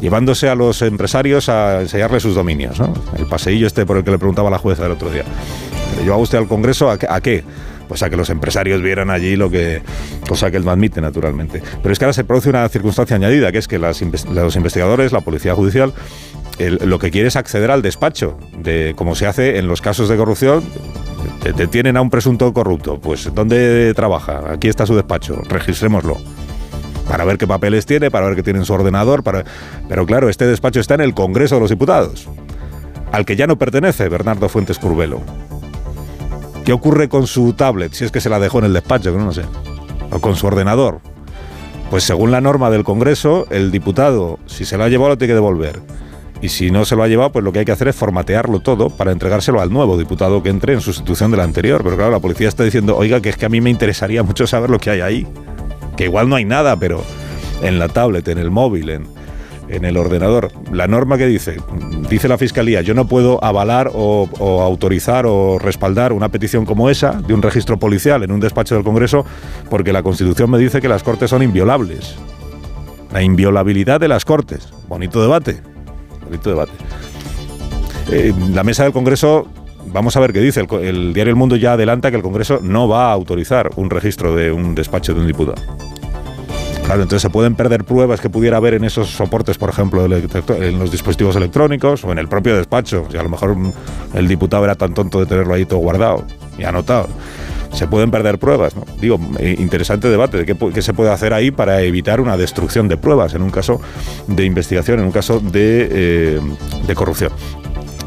llevándose 0.01 0.51
a 0.51 0.55
los 0.55 0.83
empresarios 0.83 1.49
a 1.49 1.81
enseñarle 1.81 2.21
sus 2.21 2.35
dominios. 2.35 2.79
El 3.17 3.27
paseillo 3.27 3.67
este 3.67 3.87
por 3.87 3.97
el 3.97 4.05
que 4.05 4.11
le 4.11 4.19
preguntaba 4.19 4.51
la 4.51 4.59
jueza 4.59 4.85
el 4.85 4.93
otro 4.93 5.11
día. 5.11 5.25
¿Llevaba 6.03 6.21
usted 6.21 6.37
al 6.37 6.49
Congreso 6.49 6.91
a 6.91 6.99
qué? 6.99 7.45
Pues 7.89 8.03
a 8.03 8.11
que 8.11 8.17
los 8.17 8.31
empresarios 8.31 8.83
vieran 8.83 9.11
allí 9.11 9.37
lo 9.37 9.51
que, 9.51 9.83
cosa 10.29 10.51
que 10.51 10.57
él 10.57 10.65
no 10.65 10.71
admite 10.71 11.01
naturalmente. 11.01 11.63
Pero 11.83 11.93
es 11.93 11.99
que 11.99 12.05
ahora 12.05 12.13
se 12.13 12.25
produce 12.25 12.51
una 12.51 12.69
circunstancia 12.69 13.17
añadida, 13.17 13.53
que 13.53 13.59
es 13.59 13.69
que 13.69 13.79
los 13.79 14.03
investigadores, 14.03 15.13
la 15.13 15.21
policía 15.21 15.55
judicial, 15.55 15.93
lo 16.59 16.99
que 16.99 17.11
quiere 17.11 17.29
es 17.29 17.37
acceder 17.37 17.71
al 17.71 17.83
despacho, 17.83 18.39
de 18.59 18.95
como 18.97 19.15
se 19.15 19.27
hace 19.27 19.59
en 19.59 19.69
los 19.69 19.81
casos 19.81 20.09
de 20.09 20.17
corrupción. 20.17 20.65
Detienen 21.57 21.97
a 21.97 22.01
un 22.01 22.11
presunto 22.11 22.53
corrupto. 22.53 22.99
Pues, 22.99 23.31
¿dónde 23.33 23.93
trabaja? 23.95 24.53
Aquí 24.53 24.69
está 24.69 24.85
su 24.87 24.97
despacho. 24.97 25.43
Registrémoslo 25.49 26.19
para 27.09 27.25
ver 27.25 27.39
qué 27.39 27.47
papeles 27.47 27.87
tiene, 27.87 28.11
para 28.11 28.27
ver 28.27 28.37
qué 28.37 28.43
tiene 28.43 28.59
en 28.61 28.65
su 28.65 28.73
ordenador. 28.73 29.23
Para... 29.23 29.45
Pero 29.89 30.07
claro, 30.07 30.29
este 30.29 30.47
despacho 30.47 30.81
está 30.81 30.95
en 30.95 31.03
el 31.03 31.15
Congreso 31.15 31.57
de 31.57 31.61
los 31.61 31.71
Diputados, 31.71 32.29
al 33.13 33.25
que 33.25 33.37
ya 33.37 33.47
no 33.47 33.57
pertenece 33.57 34.09
Bernardo 34.09 34.49
Fuentes 34.49 34.79
Curbelo. 34.79 35.21
¿Qué 36.67 36.73
ocurre 36.73 37.09
con 37.09 37.29
su 37.29 37.53
tablet? 37.53 37.93
Si 37.93 38.05
es 38.05 38.11
que 38.11 38.21
se 38.21 38.29
la 38.29 38.41
dejó 38.41 38.59
en 38.59 38.65
el 38.65 38.73
despacho, 38.73 39.13
que 39.13 39.19
no, 39.19 39.33
sé. 39.33 39.43
O 40.11 40.19
con 40.19 40.35
su 40.35 40.49
ordenador. 40.49 40.99
Pues 41.91 42.03
según 42.03 42.33
la 42.33 42.41
norma 42.41 42.71
del 42.71 42.83
Congreso, 42.83 43.47
el 43.51 43.71
diputado, 43.71 44.41
si 44.47 44.65
se 44.65 44.77
lo 44.77 44.83
ha 44.83 44.89
llevado, 44.89 45.11
lo 45.11 45.17
tiene 45.17 45.31
que 45.31 45.37
devolver. 45.37 45.81
Y 46.43 46.49
si 46.49 46.73
no 46.73 46.85
se 46.85 46.97
lo 46.97 47.05
ha 47.05 47.07
llevado, 47.07 47.31
pues 47.31 47.45
lo 47.45 47.53
que 47.53 47.61
hay 47.61 47.65
que 47.65 47.71
hacer 47.71 47.87
es 47.87 47.95
formatearlo 47.95 48.59
todo 48.59 48.91
para 48.91 49.13
entregárselo 49.13 49.61
al 49.61 49.73
nuevo 49.73 49.97
diputado 49.97 50.43
que 50.43 50.49
entre 50.49 50.73
en 50.73 50.81
sustitución 50.81 51.31
del 51.31 51.39
anterior. 51.39 51.85
Pero 51.85 51.95
claro, 51.95 52.11
la 52.11 52.19
policía 52.19 52.49
está 52.49 52.65
diciendo, 52.65 52.97
oiga, 52.97 53.21
que 53.21 53.29
es 53.29 53.37
que 53.37 53.47
a 53.47 53.49
mí 53.49 53.61
me 53.61 53.71
interesaría 53.71 54.25
mucho 54.25 54.49
saber 54.49 54.69
lo 54.69 54.81
que 54.81 54.91
hay 54.91 55.03
ahí. 55.03 55.27
Que 55.97 56.07
igual 56.07 56.29
no 56.29 56.35
hay 56.35 56.47
nada, 56.47 56.77
pero 56.77 57.05
en 57.63 57.79
la 57.79 57.87
tablet, 57.87 58.27
en 58.27 58.39
el 58.39 58.51
móvil, 58.51 58.91
en, 58.91 59.07
en 59.69 59.85
el 59.85 59.97
ordenador. 59.97 60.51
La 60.73 60.87
norma 60.87 61.19
que 61.19 61.27
dice, 61.27 61.57
dice 62.09 62.29
la 62.29 62.39
Fiscalía, 62.39 62.83
yo 62.83 62.95
no 62.95 63.07
puedo 63.07 63.43
avalar 63.43 63.91
o, 63.95 64.29
autorizar 64.63 65.27
o 65.27 65.59
respaldar 65.59 66.13
una 66.13 66.29
petición 66.29 66.65
como 66.65 66.91
esa 66.91 67.13
de 67.13 67.35
un 67.35 67.43
registro 67.43 67.79
policial 67.79 68.23
en 68.23 68.33
un 68.33 68.41
despacho 68.41 68.75
del 68.75 68.85
Congreso 68.85 69.25
porque 69.71 69.93
la 69.93 70.03
Constitución 70.03 70.51
me 70.51 70.59
dice 70.59 70.81
que 70.81 70.89
las 70.89 71.03
Cortes 71.03 71.31
son 71.31 71.43
inviolables. 71.43 72.17
La 73.13 73.23
inviolabilidad 73.23 74.01
de 74.01 74.09
las 74.09 74.25
Cortes. 74.25 74.73
Bonito 74.89 75.21
debate. 75.21 75.61
Bonito 76.25 76.51
debate. 76.51 76.73
Eh, 78.11 78.33
la 78.53 78.63
mesa 78.63 78.85
del 78.85 78.93
Congreso 78.93 79.49
vamos 79.93 80.17
a 80.17 80.21
ver 80.21 80.33
qué 80.33 80.41
dice. 80.41 80.61
El, 80.61 80.81
el, 80.81 81.15
diario 81.15 81.31
El 81.31 81.37
Mundo 81.37 81.57
ya 81.57 81.73
adelanta 81.73 82.11
que 82.11 82.17
el 82.17 82.23
Congreso 82.23 82.61
no 82.63 82.89
va 82.89 83.11
a 83.11 83.13
autorizar 83.13 83.71
un 83.77 83.91
registro 83.91 84.35
de 84.35 84.53
un 84.53 84.75
despacho 84.75 85.15
de 85.15 85.21
un 85.21 85.27
diputado. 85.27 85.63
Claro, 86.87 87.03
entonces 87.03 87.23
se 87.23 87.31
pueden 87.31 87.57
perder 87.57 87.83
pruebas 87.83 88.21
que 88.21 88.31
pudiera 88.31 88.59
haber 88.59 88.75
en 88.75 88.85
esos 88.85 89.11
soportes, 89.11 89.59
por 89.59 89.69
ejemplo, 89.69 90.05
en 90.05 90.79
los 90.79 90.93
dispositivos 90.93 91.35
electrónicos 91.35 92.05
o 92.05 92.13
en 92.13 92.19
el 92.19 92.29
propio 92.29 92.57
despacho. 92.57 93.09
Si 93.11 93.17
a 93.17 93.25
lo 93.25 93.29
mejor 93.29 93.57
el 94.15 94.29
diputado 94.29 94.65
era 94.65 94.77
tan 94.77 94.95
tonto 94.95 95.19
de 95.19 95.27
tenerlo 95.27 95.53
ahí 95.53 95.65
todo 95.65 95.81
guardado 95.81 96.25
y 96.57 96.63
anotado. 96.63 97.09
Se 97.73 97.89
pueden 97.89 98.13
perder 98.13 98.39
pruebas. 98.39 98.73
Digo, 99.01 99.19
eh, 99.41 99.57
interesante 99.59 100.09
debate 100.09 100.45
de 100.45 100.47
qué, 100.47 100.81
se 100.81 100.95
puede 100.95 101.11
hacer 101.11 101.35
ahí 101.35 101.51
para 101.51 101.83
evitar 101.83 102.21
una 102.21 102.37
destrucción 102.37 102.87
de 102.87 102.97
pruebas 102.97 103.35
en 103.35 103.43
un 103.43 103.51
caso 103.51 103.81
de 104.29 104.45
investigación, 104.45 105.01
en 105.01 105.07
un 105.07 105.13
caso 105.13 105.41
de, 105.41 105.89
eh, 105.91 106.41
de 106.87 106.95
corrupción. 106.95 107.33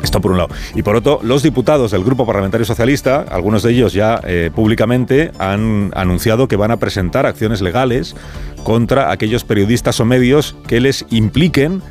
Esto 0.03 0.21
por 0.21 0.31
un 0.31 0.37
lado. 0.37 0.49
Y 0.75 0.81
por 0.81 0.95
otro, 0.95 1.19
los 1.23 1.43
diputados 1.43 1.91
del 1.91 2.03
Grupo 2.03 2.25
Parlamentario 2.25 2.65
Socialista, 2.65 3.25
algunos 3.29 3.63
de 3.63 3.71
ellos 3.71 3.93
ya 3.93 4.21
eh, 4.23 4.49
públicamente, 4.53 5.31
han 5.39 5.91
anunciado 5.93 6.47
que 6.47 6.55
van 6.55 6.71
a 6.71 6.77
presentar 6.77 7.25
acciones 7.25 7.61
legales 7.61 8.15
contra 8.63 9.11
aquellos 9.11 9.43
periodistas 9.43 9.99
o 9.99 10.05
medios 10.05 10.55
que 10.67 10.79
les 10.79 11.05
impliquen 11.09 11.81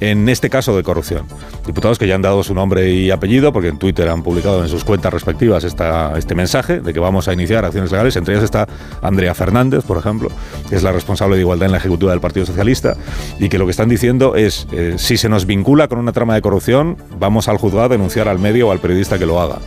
en 0.00 0.28
este 0.28 0.50
caso 0.50 0.76
de 0.76 0.82
corrupción. 0.82 1.26
Diputados 1.66 1.98
que 1.98 2.06
ya 2.06 2.14
han 2.14 2.22
dado 2.22 2.42
su 2.42 2.54
nombre 2.54 2.90
y 2.90 3.10
apellido, 3.10 3.52
porque 3.52 3.68
en 3.68 3.78
Twitter 3.78 4.08
han 4.08 4.22
publicado 4.22 4.62
en 4.62 4.68
sus 4.68 4.84
cuentas 4.84 5.12
respectivas 5.12 5.64
esta, 5.64 6.16
este 6.18 6.34
mensaje 6.34 6.80
de 6.80 6.92
que 6.92 7.00
vamos 7.00 7.28
a 7.28 7.32
iniciar 7.32 7.64
acciones 7.64 7.90
legales. 7.90 8.16
Entre 8.16 8.34
ellas 8.34 8.44
está 8.44 8.68
Andrea 9.02 9.34
Fernández, 9.34 9.84
por 9.84 9.96
ejemplo, 9.96 10.30
que 10.68 10.76
es 10.76 10.82
la 10.82 10.92
responsable 10.92 11.36
de 11.36 11.42
igualdad 11.42 11.66
en 11.66 11.72
la 11.72 11.78
Ejecutiva 11.78 12.10
del 12.10 12.20
Partido 12.20 12.44
Socialista, 12.44 12.96
y 13.38 13.48
que 13.48 13.58
lo 13.58 13.64
que 13.64 13.70
están 13.70 13.88
diciendo 13.88 14.36
es, 14.36 14.66
eh, 14.72 14.94
si 14.98 15.16
se 15.16 15.28
nos 15.28 15.46
vincula 15.46 15.88
con 15.88 15.98
una 15.98 16.12
trama 16.12 16.34
de 16.34 16.42
corrupción, 16.42 16.96
vamos 17.18 17.48
al 17.48 17.56
juzgado 17.56 17.86
a 17.86 17.88
denunciar 17.88 18.28
al 18.28 18.38
medio 18.38 18.68
o 18.68 18.72
al 18.72 18.80
periodista 18.80 19.18
que 19.18 19.26
lo 19.26 19.40
haga. 19.40 19.58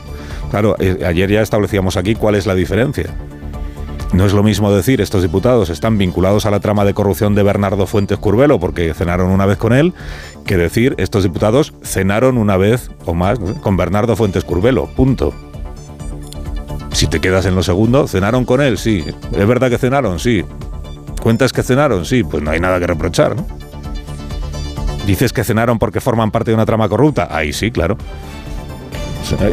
Claro, 0.52 0.76
eh, 0.80 1.04
ayer 1.06 1.30
ya 1.30 1.42
establecíamos 1.42 1.98
aquí 1.98 2.16
cuál 2.16 2.36
es 2.36 2.46
la 2.46 2.56
diferencia. 2.56 3.14
No 4.14 4.26
es 4.26 4.34
lo 4.34 4.42
mismo 4.42 4.72
decir 4.72 5.02
estos 5.02 5.22
diputados 5.22 5.70
están 5.70 5.98
vinculados 5.98 6.46
a 6.46 6.52
la 6.52 6.60
trama 6.60 6.86
de 6.86 6.94
corrupción 6.94 7.36
de 7.36 7.44
Bernardo 7.44 7.86
Fuentes 7.88 8.18
Curbelo 8.18 8.60
porque 8.60 8.94
cenaron 8.94 9.30
una 9.30 9.46
vez 9.46 9.58
con 9.58 9.74
él, 9.74 9.94
que 10.46 10.58
decir 10.58 10.96
estos 10.98 11.24
diputados 11.24 11.74
cenaron 11.84 12.38
una 12.38 12.58
vez 12.58 12.90
o 13.06 13.14
más 13.14 13.38
con 13.62 13.76
Bernardo 13.76 14.16
Fuentes 14.16 14.44
Curbelo. 14.44 14.86
Punto. 14.88 15.34
Si 16.94 17.08
te 17.08 17.20
quedas 17.20 17.46
en 17.46 17.56
lo 17.56 17.64
segundo, 17.64 18.08
cenaron 18.08 18.46
con 18.46 18.62
él, 18.62 18.78
sí. 18.78 19.04
¿Es 19.34 19.48
verdad 19.48 19.70
que 19.70 19.78
cenaron? 19.78 20.20
Sí. 20.20 20.44
¿Cuentas 21.22 21.52
que 21.52 21.62
cenaron? 21.62 22.06
Sí. 22.06 22.24
Pues 22.24 22.42
no 22.42 22.52
hay 22.52 22.60
nada 22.60 22.80
que 22.80 22.88
reprochar, 22.88 23.36
¿no? 23.36 23.46
¿Dices 25.06 25.32
que 25.32 25.44
cenaron 25.44 25.80
porque 25.80 26.02
forman 26.02 26.32
parte 26.32 26.52
de 26.52 26.56
una 26.56 26.66
trama 26.66 26.90
corrupta? 26.90 27.28
Ahí 27.30 27.54
sí, 27.54 27.72
claro. 27.72 27.98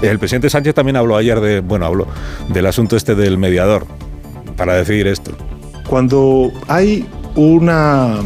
El 0.03 0.19
presidente 0.21 0.49
Sánchez 0.49 0.75
también 0.75 0.97
habló 0.97 1.17
ayer 1.17 1.41
de, 1.41 1.61
bueno, 1.61 1.85
habló 1.87 2.07
del 2.49 2.67
asunto 2.67 2.97
este 2.97 3.15
del 3.15 3.37
mediador 3.37 3.87
para 4.57 4.75
decidir 4.75 5.07
esto? 5.07 5.33
Cuando 5.89 6.53
hay 6.69 7.07
una 7.35 8.17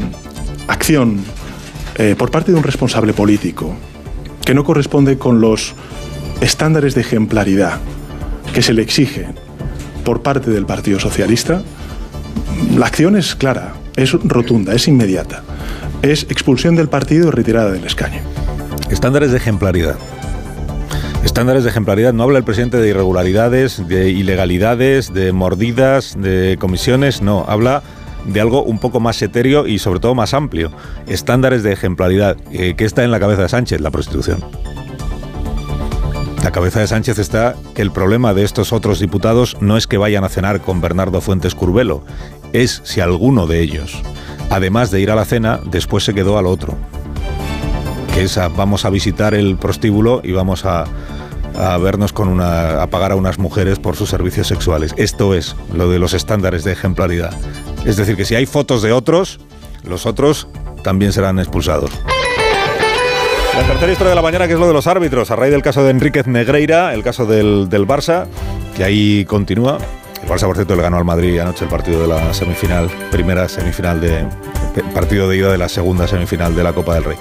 acción 0.69 1.19
eh, 1.97 2.15
por 2.17 2.31
parte 2.31 2.53
de 2.53 2.59
un 2.59 2.65
responsable 2.65 3.13
político 3.13 3.75
que 4.45 4.55
no 4.55 4.65
corresponde 4.65 5.19
con 5.19 5.41
los 5.41 5.75
estándares 6.41 6.95
de 6.95 7.01
ejemplaridad 7.01 7.81
que 8.53 8.63
se 8.63 8.73
le 8.73 8.83
exigen 8.83 9.35
por 10.05 10.23
parte 10.23 10.51
del 10.51 10.65
Partido 10.65 11.01
Socialista, 11.01 11.63
la 12.77 12.87
acción 12.87 13.17
es 13.17 13.35
clara, 13.35 13.75
es 13.97 14.13
rotunda, 14.13 14.75
es 14.75 14.89
inmediata. 14.89 15.43
Es 16.03 16.25
expulsión 16.25 16.77
del 16.77 16.89
partido 16.89 17.29
y 17.29 17.31
retirada 17.31 17.73
del 17.73 17.85
escaño. 17.85 18.21
Estándares 18.91 19.33
de 19.33 19.39
ejemplaridad. 19.39 19.97
Estándares 21.25 21.65
de 21.65 21.71
ejemplaridad. 21.71 22.13
No 22.13 22.23
habla 22.23 22.39
el 22.39 22.45
presidente 22.45 22.79
de 22.79 22.89
irregularidades, 22.89 23.87
de 23.89 24.11
ilegalidades, 24.11 25.13
de 25.13 25.33
mordidas, 25.33 26.17
de 26.19 26.57
comisiones. 26.59 27.23
No, 27.23 27.45
habla 27.49 27.83
de 28.25 28.41
algo 28.41 28.63
un 28.63 28.79
poco 28.79 29.01
más 29.01 29.21
etéreo 29.23 29.67
y 29.67 29.79
sobre 29.79 30.01
todo 30.01 30.15
más 30.15 30.35
amplio. 30.35 30.71
Estándares 31.07 31.63
de 31.63 31.73
ejemplaridad. 31.73 32.37
Eh, 32.53 32.75
¿Qué 32.77 32.85
está 32.85 33.05
en 33.05 33.11
la 33.11 33.21
cabeza 33.21 33.43
de 33.43 33.49
Sánchez? 33.49 33.81
La 33.81 33.91
prostitución. 33.91 34.45
La 36.43 36.53
cabeza 36.53 36.81
de 36.81 36.87
Sánchez 36.87 37.19
está 37.19 37.57
que 37.75 37.83
el 37.83 37.91
problema 37.91 38.33
de 38.33 38.45
estos 38.45 38.73
otros 38.73 39.01
diputados 39.01 39.57
no 39.61 39.77
es 39.77 39.87
que 39.87 39.99
vayan 39.99 40.25
a 40.25 40.29
cenar 40.29 40.61
con 40.61 40.81
Bernardo 40.81 41.21
Fuentes 41.21 41.55
Curbelo, 41.55 42.05
es 42.53 42.81
si 42.85 43.01
alguno 43.01 43.47
de 43.47 43.61
ellos, 43.61 44.01
además 44.49 44.91
de 44.91 45.01
ir 45.01 45.11
a 45.11 45.17
la 45.17 45.25
cena, 45.25 45.61
después 45.71 46.05
se 46.05 46.15
quedó 46.15 46.39
al 46.39 46.47
otro. 46.47 46.77
Es 48.19 48.37
vamos 48.57 48.85
a 48.85 48.91
visitar 48.91 49.33
el 49.33 49.57
prostíbulo 49.57 50.21
y 50.25 50.33
vamos 50.33 50.65
a, 50.65 50.87
a 51.57 51.79
vernos 51.79 52.13
con 52.13 52.27
una. 52.27 52.83
a 52.83 52.91
pagar 52.91 53.13
a 53.13 53.15
unas 53.15 53.39
mujeres 53.39 53.79
por 53.79 53.95
sus 53.95 54.11
servicios 54.11 54.49
sexuales. 54.49 54.93
Esto 54.97 55.35
es 55.35 55.55
lo 55.73 55.89
de 55.89 56.01
los 56.01 56.15
estándares 56.15 56.65
de 56.65 56.73
ejemplaridad. 56.73 57.33
Es 57.87 57.97
decir, 57.97 58.17
que 58.17 58.25
si 58.25 58.35
hay 58.35 58.45
fotos 58.45 58.83
de 58.83 58.91
otros, 58.91 59.39
los 59.85 60.05
otros 60.05 60.49
también 60.83 61.13
serán 61.13 61.39
expulsados. 61.39 61.93
La 63.55 63.63
tercera 63.63 63.93
historia 63.93 64.11
de 64.11 64.17
la 64.17 64.23
mañana, 64.23 64.49
que 64.49 64.55
es 64.55 64.59
lo 64.59 64.67
de 64.67 64.73
los 64.73 64.89
árbitros, 64.89 65.31
a 65.31 65.37
raíz 65.37 65.53
del 65.53 65.63
caso 65.63 65.85
de 65.85 65.91
Enríquez 65.91 66.27
Negreira, 66.27 66.95
el 66.95 67.05
caso 67.05 67.25
del, 67.25 67.69
del 67.69 67.87
Barça, 67.87 68.27
que 68.77 68.83
ahí 68.83 69.25
continúa. 69.27 69.79
Barça, 70.29 70.47
por 70.47 70.57
cierto, 70.57 70.77
le 70.77 70.83
ganó 70.83 70.99
al 70.99 71.05
Madrid 71.07 71.39
anoche 71.39 71.65
el 71.65 71.71
partido 71.71 72.03
de 72.03 72.09
la 72.09 72.35
semifinal, 72.35 72.91
primera 73.11 73.49
semifinal 73.49 73.99
de, 73.99 74.27
partido 74.95 75.29
de 75.29 75.39
ida 75.39 75.51
de 75.51 75.57
la 75.57 75.71
segunda 75.71 76.07
semifinal 76.07 76.55
de 76.55 76.63
la 76.63 76.75
Copa 76.75 76.95
del 76.95 77.05
Rey. 77.05 77.17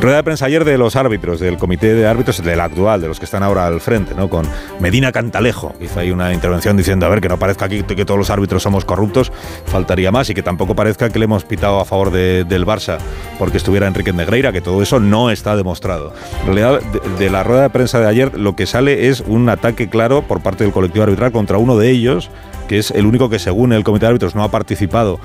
Rueda 0.00 0.16
de 0.16 0.22
prensa 0.22 0.46
ayer 0.46 0.64
de 0.64 0.78
los 0.78 0.96
árbitros, 0.96 1.38
del 1.38 1.58
comité 1.58 1.92
de 1.92 2.06
árbitros, 2.06 2.42
del 2.42 2.60
actual, 2.60 3.02
de 3.02 3.08
los 3.08 3.18
que 3.18 3.26
están 3.26 3.42
ahora 3.42 3.66
al 3.66 3.80
frente, 3.80 4.14
¿no? 4.14 4.30
Con 4.30 4.46
Medina 4.80 5.12
Cantalejo. 5.12 5.74
Hizo 5.80 6.00
ahí 6.00 6.10
una 6.10 6.32
intervención 6.32 6.78
diciendo, 6.78 7.04
a 7.04 7.10
ver, 7.10 7.20
que 7.20 7.28
no 7.28 7.38
parezca 7.38 7.66
aquí 7.66 7.82
que 7.82 8.04
todos 8.04 8.18
los 8.18 8.30
árbitros 8.30 8.62
somos 8.62 8.86
corruptos, 8.86 9.32
faltaría 9.66 10.10
más, 10.10 10.30
y 10.30 10.34
que 10.34 10.42
tampoco 10.42 10.74
parezca 10.74 11.10
que 11.10 11.18
le 11.18 11.26
hemos 11.26 11.44
pitado 11.44 11.80
a 11.80 11.84
favor 11.84 12.10
del 12.10 12.66
Barça 12.66 12.98
porque 13.38 13.58
estuviera 13.58 13.86
Enrique 13.86 14.12
Negreira, 14.12 14.50
que 14.52 14.62
todo 14.62 14.82
eso 14.82 14.98
no 14.98 15.30
está 15.30 15.56
demostrado. 15.56 16.14
En 16.40 16.54
realidad, 16.54 16.80
de 17.18 17.30
la 17.30 17.44
rueda 17.44 17.62
de 17.62 17.70
prensa 17.70 18.00
de 18.00 18.06
ayer, 18.06 18.38
lo 18.38 18.56
que 18.56 18.66
sale 18.66 19.08
es 19.08 19.20
un 19.20 19.48
ataque 19.48 19.88
claro 19.88 20.22
por 20.22 20.42
parte 20.42 20.64
del 20.64 20.72
colectivo 20.72 21.04
arbitral 21.04 21.32
contra 21.32 21.58
uno 21.58 21.76
de 21.76 21.90
ellos, 21.90 22.30
que 22.66 22.78
es 22.78 22.90
el 22.90 23.06
único 23.06 23.28
que 23.28 23.38
según 23.38 23.72
el 23.72 23.84
comité 23.84 24.06
de 24.06 24.10
árbitros 24.10 24.34
no 24.34 24.42
ha 24.42 24.50
participado 24.50 25.18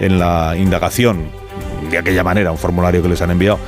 en 0.00 0.18
la 0.18 0.56
indagación 0.56 1.30
de 1.90 1.98
aquella 1.98 2.24
manera, 2.24 2.50
un 2.50 2.58
formulario 2.58 3.02
que 3.02 3.08
les 3.08 3.22
han 3.22 3.30
enviado 3.30 3.58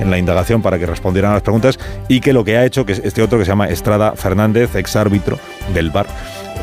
en 0.00 0.10
la 0.10 0.18
indagación 0.18 0.62
para 0.62 0.78
que 0.78 0.86
respondieran 0.86 1.32
a 1.32 1.34
las 1.34 1.42
preguntas 1.42 1.78
y 2.08 2.20
que 2.20 2.32
lo 2.32 2.44
que 2.44 2.56
ha 2.56 2.64
hecho, 2.64 2.86
que 2.86 2.92
este 2.92 3.22
otro 3.22 3.38
que 3.38 3.44
se 3.44 3.50
llama 3.50 3.68
Estrada 3.68 4.12
Fernández, 4.12 4.74
ex 4.74 4.96
árbitro 4.96 5.38
del 5.74 5.90
bar, 5.90 6.06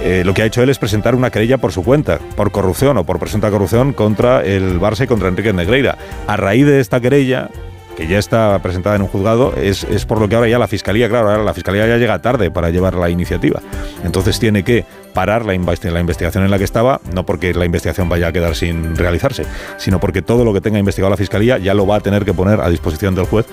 eh, 0.02 0.24
lo 0.26 0.34
que 0.34 0.44
ha 0.44 0.46
hecho 0.46 0.62
él 0.62 0.70
es 0.70 0.78
presentar 0.78 1.16
una 1.16 1.30
querella 1.30 1.58
por 1.58 1.72
su 1.72 1.84
cuenta, 1.84 2.20
por 2.36 2.52
corrupción 2.52 2.98
o 2.98 3.04
por 3.04 3.20
presunta 3.20 3.50
corrupción 3.50 3.94
contra 3.94 4.44
el 4.44 4.80
Barça 4.80 5.04
y 5.04 5.08
contra 5.08 5.28
Enrique 5.28 5.54
Negreira. 5.54 5.98
A 6.28 6.38
raíz 6.38 6.66
de 6.66 6.80
esta 6.80 7.00
querella, 7.00 7.50
que 7.96 8.08
ya 8.08 8.20
está 8.20 8.60
presentada 8.60 8.96
en 8.96 9.02
un 9.02 9.08
juzgado, 9.08 9.56
es, 9.56 9.84
es, 9.86 10.06
por 10.06 10.20
lo 10.20 10.30
que 10.30 10.36
ahora 10.36 10.48
ya 10.48 10.60
la 10.60 10.68
Fiscalía, 10.68 11.10
claro, 11.10 11.32
ahora 11.32 11.44
la 11.44 11.54
Fiscalía 11.54 11.88
ya 11.88 11.98
llega 11.98 12.20
tarde 12.22 12.52
para 12.52 12.70
llevar 12.70 12.94
la 12.94 13.10
iniciativa. 13.10 13.60
Entonces 14.04 14.40
tiene 14.40 14.64
que 14.64 14.86
parar 15.18 15.48
la, 15.48 15.56
investigación 15.56 16.44
en 16.44 16.52
la 16.52 16.60
que 16.60 16.64
estaba, 16.64 17.02
no 17.12 17.26
porque 17.26 17.52
la 17.52 17.66
investigación 17.66 18.08
vaya 18.08 18.28
a 18.28 18.32
quedar 18.32 18.56
sin 18.56 18.96
realizarse, 18.96 19.46
sino 19.80 20.00
porque 20.00 20.22
todo 20.22 20.46
lo 20.46 20.54
que 20.54 20.62
tenga 20.62 20.78
investigado 20.78 21.10
la 21.10 21.18
Fiscalía 21.18 21.58
ya 21.58 21.74
lo 21.74 21.88
va 21.88 21.96
a 21.96 22.00
tener 22.02 22.24
que 22.24 22.36
poner 22.36 22.62
a 22.62 22.70
disposición 22.70 23.16
del 23.16 23.26
juez, 23.26 23.48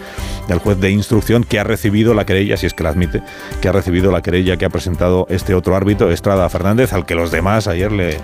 del 0.46 0.58
juez 0.58 0.78
de 0.78 0.90
instrucción 0.90 1.42
que 1.42 1.58
ha 1.58 1.64
recibido 1.64 2.12
la 2.12 2.26
querella, 2.26 2.58
si 2.58 2.66
es 2.66 2.74
que 2.74 2.82
la 2.82 2.90
admite, 2.90 3.22
que 3.62 3.68
ha 3.70 3.72
recibido 3.72 4.12
la 4.12 4.20
querella 4.20 4.58
que 4.58 4.66
ha 4.66 4.68
presentado 4.68 5.26
este 5.30 5.54
otro 5.54 5.74
árbitro, 5.74 6.10
Estrada 6.10 6.46
Fernández, 6.50 6.92
al 6.92 7.06
que 7.06 7.14
los 7.14 7.30
demás 7.30 7.66
ayer 7.66 7.90
le, 7.92 8.18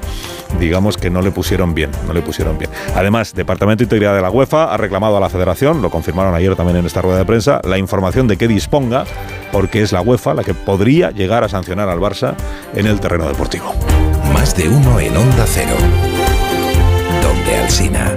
digamos 0.58 0.98
que 0.98 1.08
no 1.08 1.22
le 1.22 1.30
pusieron 1.30 1.74
bien, 1.74 1.90
no 2.06 2.12
le 2.12 2.20
pusieron 2.20 2.58
bien. 2.58 2.70
Además, 2.94 3.32
Departamento 3.32 3.78
de 3.78 3.84
Integridad 3.84 4.14
de 4.14 4.20
la 4.20 4.30
UEFA 4.30 4.64
ha 4.64 4.76
reclamado 4.76 5.16
a 5.16 5.20
la 5.20 5.30
Federación, 5.30 5.80
lo 5.80 5.88
confirmaron 5.88 6.34
ayer 6.34 6.54
también 6.56 6.76
en 6.76 6.84
esta 6.84 7.00
rueda 7.00 7.16
de 7.16 7.24
prensa, 7.24 7.62
la 7.64 7.78
información 7.78 8.28
de 8.28 8.36
que 8.36 8.48
disponga, 8.48 9.06
porque 9.50 9.80
es 9.80 9.92
la 9.92 10.02
UEFA 10.02 10.34
la 10.34 10.44
que 10.44 10.52
podría 10.52 11.10
llegar 11.10 11.42
a 11.42 11.48
sancionar 11.48 11.88
al 11.88 12.00
Barça 12.00 12.34
en 12.74 12.86
el 12.86 13.00
terreno 13.00 13.29
deportivo. 13.30 13.74
Más 14.34 14.56
de 14.56 14.68
uno 14.68 15.00
en 15.00 15.16
Onda 15.16 15.44
Cero. 15.46 15.76
Donde 17.22 17.56
Alsina. 17.56 18.14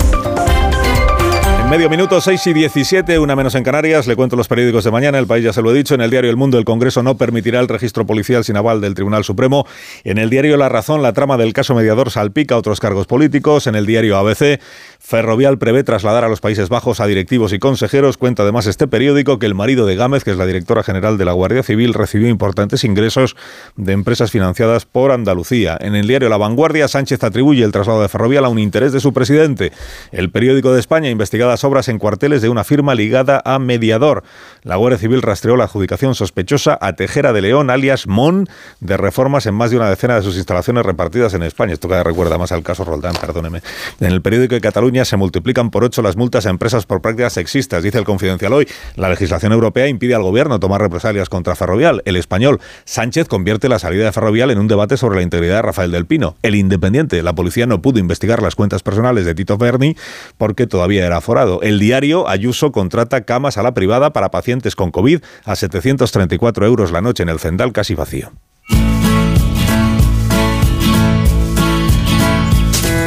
En 1.64 1.70
medio 1.70 1.90
minuto, 1.90 2.20
6 2.20 2.48
y 2.48 2.54
17, 2.54 3.18
una 3.20 3.36
menos 3.36 3.56
en 3.56 3.64
Canarias. 3.64 4.06
Le 4.06 4.16
cuento 4.16 4.36
los 4.36 4.48
periódicos 4.48 4.84
de 4.84 4.92
mañana. 4.92 5.18
El 5.18 5.28
país 5.28 5.46
ya 5.46 5.54
se 5.54 5.62
lo 5.62 5.72
he 5.72 5.74
dicho. 5.74 5.96
En 5.96 6.02
el 6.02 6.12
diario 6.12 6.30
El 6.30 6.36
Mundo, 6.36 6.58
el 6.58 6.66
Congreso 6.66 7.02
no 7.04 7.16
permitirá 7.16 7.60
el 7.62 7.68
registro 7.68 8.06
policial 8.06 8.44
sin 8.44 8.58
aval 8.58 8.82
del 8.82 8.94
Tribunal 8.94 9.24
Supremo. 9.24 9.66
En 10.04 10.18
el 10.18 10.30
diario 10.30 10.58
La 10.58 10.68
Razón, 10.68 11.02
la 11.02 11.14
trama 11.14 11.38
del 11.38 11.54
caso 11.54 11.74
mediador 11.74 12.12
salpica 12.12 12.58
otros 12.58 12.80
cargos 12.80 13.08
políticos. 13.08 13.66
En 13.68 13.76
el 13.76 13.86
diario 13.86 14.18
ABC, 14.18 14.60
Ferrovial 15.06 15.58
prevé 15.58 15.84
trasladar 15.84 16.24
a 16.24 16.30
los 16.30 16.40
Países 16.40 16.70
Bajos 16.70 17.02
a 17.02 17.06
directivos 17.06 17.52
y 17.52 17.60
consejeros. 17.60 18.16
Cuenta 18.18 18.44
además 18.44 18.68
este 18.68 18.88
periódico 18.88 19.38
que 19.38 19.46
el 19.46 19.54
marido 19.54 19.86
de 19.86 19.98
Gámez, 19.98 20.24
que 20.24 20.32
es 20.32 20.38
la 20.38 20.46
directora 20.46 20.82
general 20.82 21.18
de 21.18 21.26
la 21.26 21.34
Guardia 21.34 21.62
Civil, 21.62 21.94
recibió 21.94 22.30
importantes 22.30 22.86
ingresos 22.86 23.36
de 23.76 23.92
empresas 23.92 24.32
financiadas 24.32 24.86
por 24.86 25.12
Andalucía. 25.12 25.78
En 25.82 25.96
el 25.96 26.08
diario 26.08 26.30
La 26.30 26.38
Vanguardia, 26.38 26.88
Sánchez 26.88 27.22
atribuye 27.26 27.66
el 27.66 27.74
traslado 27.74 28.02
de 28.02 28.08
Ferrovial 28.08 28.46
a 28.46 28.50
un 28.50 28.60
interés 28.60 28.94
de 28.94 29.02
su 29.02 29.12
presidente. 29.12 29.74
El 30.14 30.32
periódico 30.32 30.72
de 30.72 30.80
España, 30.80 31.10
investigadas 31.10 31.66
obras 31.66 31.90
en 31.90 32.00
cuarteles 32.00 32.42
de 32.42 32.48
una 32.48 32.64
firma 32.64 32.96
ligada 32.96 33.42
a 33.44 33.60
Mediador. 33.60 34.24
La 34.64 34.78
Guardia 34.78 35.00
Civil 35.00 35.22
rastreó 35.22 35.58
la 35.58 35.66
adjudicación 35.66 36.16
sospechosa 36.16 36.78
a 36.80 36.94
Tejera 36.94 37.34
de 37.34 37.42
León, 37.42 37.70
alias 37.70 38.08
Mon, 38.08 38.48
de 38.80 38.96
reformas 38.96 39.48
en 39.48 39.54
más 39.56 39.70
de 39.70 39.76
una 39.76 39.90
decena 39.90 40.16
de 40.16 40.22
sus 40.22 40.38
instalaciones 40.38 40.86
repartidas 40.86 41.34
en 41.34 41.44
España. 41.44 41.74
Esto 41.74 41.90
cada 41.90 42.04
recuerda 42.04 42.38
más 42.38 42.54
al 42.54 42.64
caso 42.64 42.86
Roldán, 42.86 43.16
perdóneme. 43.20 43.62
En 44.00 44.08
el 44.08 44.22
periódico 44.22 44.56
de 44.56 44.62
Cataluña, 44.62 44.93
se 45.04 45.18
multiplican 45.18 45.72
por 45.72 45.84
ocho 45.84 46.02
las 46.02 46.16
multas 46.16 46.46
a 46.46 46.50
empresas 46.50 46.86
por 46.86 47.02
prácticas 47.02 47.34
sexistas. 47.34 47.84
Dice 47.84 47.98
el 47.98 48.06
Confidencial 48.06 48.54
hoy, 48.54 48.68
la 48.96 49.10
legislación 49.10 49.52
europea 49.52 49.88
impide 49.88 50.16
al 50.16 50.22
gobierno 50.22 50.60
tomar 50.60 50.82
represalias 50.82 51.30
contra 51.30 51.56
Ferrovial. 51.56 52.02
El 52.06 52.16
español, 52.16 52.60
Sánchez 52.86 53.28
convierte 53.28 53.70
la 53.70 53.80
salida 53.80 54.06
de 54.06 54.12
Ferrovial 54.12 54.52
en 54.52 54.60
un 54.60 54.68
debate 54.68 54.96
sobre 54.98 55.18
la 55.18 55.24
integridad 55.24 55.56
de 55.56 55.62
Rafael 55.64 55.92
del 55.92 56.06
Pino. 56.06 56.36
El 56.44 56.56
Independiente, 56.56 57.24
la 57.24 57.34
policía 57.34 57.66
no 57.66 57.82
pudo 57.82 58.00
investigar 58.00 58.42
las 58.44 58.56
cuentas 58.56 58.84
personales 58.84 59.26
de 59.26 59.36
Tito 59.36 59.58
Berni 59.58 59.98
porque 60.38 60.68
todavía 60.68 61.06
era 61.06 61.18
aforado. 61.18 61.62
El 61.62 61.80
diario, 61.80 62.30
Ayuso 62.30 62.72
contrata 62.72 63.22
camas 63.22 63.58
a 63.58 63.64
la 63.64 63.74
privada 63.74 64.14
para 64.14 64.32
pacientes 64.32 64.76
con 64.76 64.92
COVID 64.92 65.22
a 65.46 65.56
734 65.56 66.66
euros 66.66 66.92
la 66.92 67.02
noche 67.02 67.24
en 67.24 67.30
el 67.30 67.40
Cendal 67.40 67.74
casi 67.74 67.96
vacío. 67.96 68.32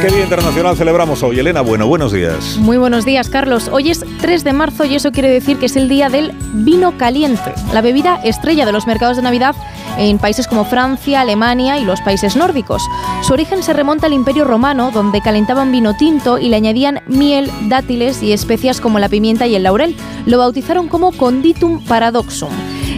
¿Qué 0.01 0.09
Día 0.09 0.23
Internacional 0.23 0.77
celebramos 0.77 1.23
hoy? 1.23 1.39
Elena, 1.39 1.61
bueno, 1.61 1.87
buenos 1.87 2.11
días. 2.11 2.57
Muy 2.59 2.77
buenos 2.77 3.03
días, 3.03 3.29
Carlos. 3.29 3.67
Hoy 3.71 3.89
es 3.89 4.05
3 4.21 4.43
de 4.43 4.53
marzo 4.53 4.85
y 4.85 4.93
eso 4.93 5.11
quiere 5.11 5.29
decir 5.29 5.57
que 5.57 5.65
es 5.65 5.75
el 5.75 5.89
día 5.89 6.07
del 6.09 6.33
vino 6.53 6.95
caliente, 6.97 7.51
la 7.73 7.81
bebida 7.81 8.19
estrella 8.23 8.67
de 8.67 8.71
los 8.71 8.85
mercados 8.85 9.17
de 9.17 9.23
Navidad 9.23 9.55
en 9.97 10.19
países 10.19 10.47
como 10.47 10.65
Francia, 10.65 11.21
Alemania 11.21 11.77
y 11.77 11.85
los 11.85 12.01
países 12.01 12.35
nórdicos. 12.35 12.83
Su 13.21 13.33
origen 13.33 13.63
se 13.63 13.73
remonta 13.73 14.07
al 14.07 14.13
Imperio 14.13 14.45
Romano, 14.45 14.91
donde 14.91 15.21
calentaban 15.21 15.71
vino 15.71 15.95
tinto 15.95 16.37
y 16.37 16.49
le 16.49 16.55
añadían 16.55 17.01
miel, 17.07 17.51
dátiles 17.63 18.23
y 18.23 18.31
especias 18.31 18.79
como 18.81 18.99
la 18.99 19.09
pimienta 19.09 19.47
y 19.47 19.55
el 19.55 19.63
laurel. 19.63 19.95
Lo 20.25 20.37
bautizaron 20.37 20.87
como 20.87 21.11
Conditum 21.11 21.83
Paradoxum. 21.85 22.49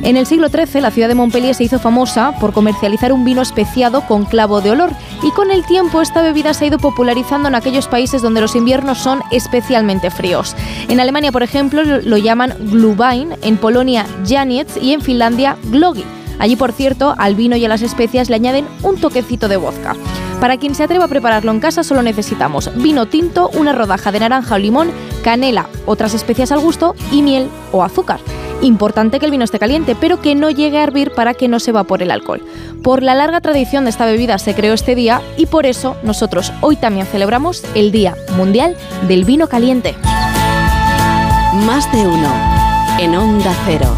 En 0.02 0.16
el 0.16 0.26
siglo 0.26 0.48
XIII, 0.50 0.82
la 0.82 0.92
ciudad 0.92 1.10
de 1.10 1.16
Montpellier 1.16 1.54
se 1.54 1.66
hizo 1.66 1.78
famosa 1.78 2.34
por 2.40 2.54
comercializar 2.54 3.12
un 3.12 3.26
vino 3.26 3.42
especiado 3.42 4.02
con 4.08 4.26
clavo 4.26 4.62
de 4.62 4.72
olor 4.72 4.92
y 5.22 5.32
con 5.32 5.52
el 5.52 5.66
tiempo 5.66 6.02
esta 6.02 6.22
bebida 6.22 6.54
se 6.54 6.66
ha 6.66 6.68
ido 6.70 6.78
popularizando 6.78 7.50
en 7.50 7.56
aquellos 7.56 7.88
países 7.88 8.22
donde 8.22 8.42
los 8.42 8.56
inviernos 8.56 8.98
son 8.98 9.22
especialmente 9.32 10.10
fríos. 10.10 10.56
En 10.88 11.00
Alemania, 11.00 11.32
por 11.32 11.44
ejemplo, 11.44 11.84
lo 11.84 12.18
llaman 12.18 12.56
Glühwein, 12.60 13.36
en 13.42 13.58
Polonia 13.58 14.06
Janiec 14.26 14.70
y 14.82 14.94
en 14.94 15.02
Finlandia 15.02 15.58
Glogi. 15.66 16.06
Allí, 16.40 16.56
por 16.56 16.72
cierto, 16.72 17.14
al 17.18 17.36
vino 17.36 17.56
y 17.56 17.66
a 17.66 17.70
las 17.70 17.82
especias 17.82 18.30
le 18.30 18.36
añaden 18.36 18.66
un 18.82 19.00
toquecito 19.00 19.48
de 19.48 19.58
vodka. 19.58 19.96
Para 20.40 20.58
quien 20.58 20.74
se 20.74 20.84
atreva 20.84 21.06
a 21.06 21.10
prepararlo 21.10 21.52
en 21.52 21.60
casa 21.60 21.84
solo 21.84 22.02
necesitamos 22.02 22.72
vino 22.76 23.08
tinto, 23.08 23.50
una 23.50 23.74
rodaja 23.74 24.12
de 24.12 24.22
naranja 24.22 24.56
o 24.56 24.58
limón, 24.58 24.92
canela, 25.24 25.68
otras 25.86 26.14
especias 26.14 26.52
al 26.52 26.60
gusto 26.60 26.96
y 27.12 27.22
miel 27.22 27.50
o 27.72 27.84
azúcar. 27.84 28.20
Importante 28.62 29.20
que 29.20 29.26
el 29.26 29.32
vino 29.32 29.46
esté 29.46 29.58
caliente, 29.58 29.96
pero 30.00 30.22
que 30.22 30.36
no 30.36 30.50
llegue 30.50 30.80
a 30.80 30.84
hervir 30.84 31.12
para 31.12 31.34
que 31.34 31.48
no 31.48 31.60
se 31.60 31.72
evapore 31.72 32.04
el 32.04 32.12
alcohol. 32.12 32.42
Por 32.84 33.04
la 33.04 33.16
larga 33.16 33.40
tradición 33.42 33.86
de 33.86 33.90
esta 33.90 34.06
bebida 34.06 34.38
se 34.38 34.54
creó 34.54 34.74
este 34.74 34.96
día 34.96 35.22
y 35.38 35.46
por 35.46 35.66
eso 35.66 35.96
nosotros 36.04 36.52
hoy 36.62 36.76
también 36.76 37.06
celebramos 37.06 37.64
el 37.76 37.92
Día 37.92 38.16
Mundial 38.36 38.76
del 39.08 39.24
Vino 39.24 39.48
Caliente. 39.48 39.96
Más 41.66 41.90
de 41.92 42.06
uno 42.06 42.32
en 43.00 43.16
Onda 43.16 43.54
Cero. 43.66 43.96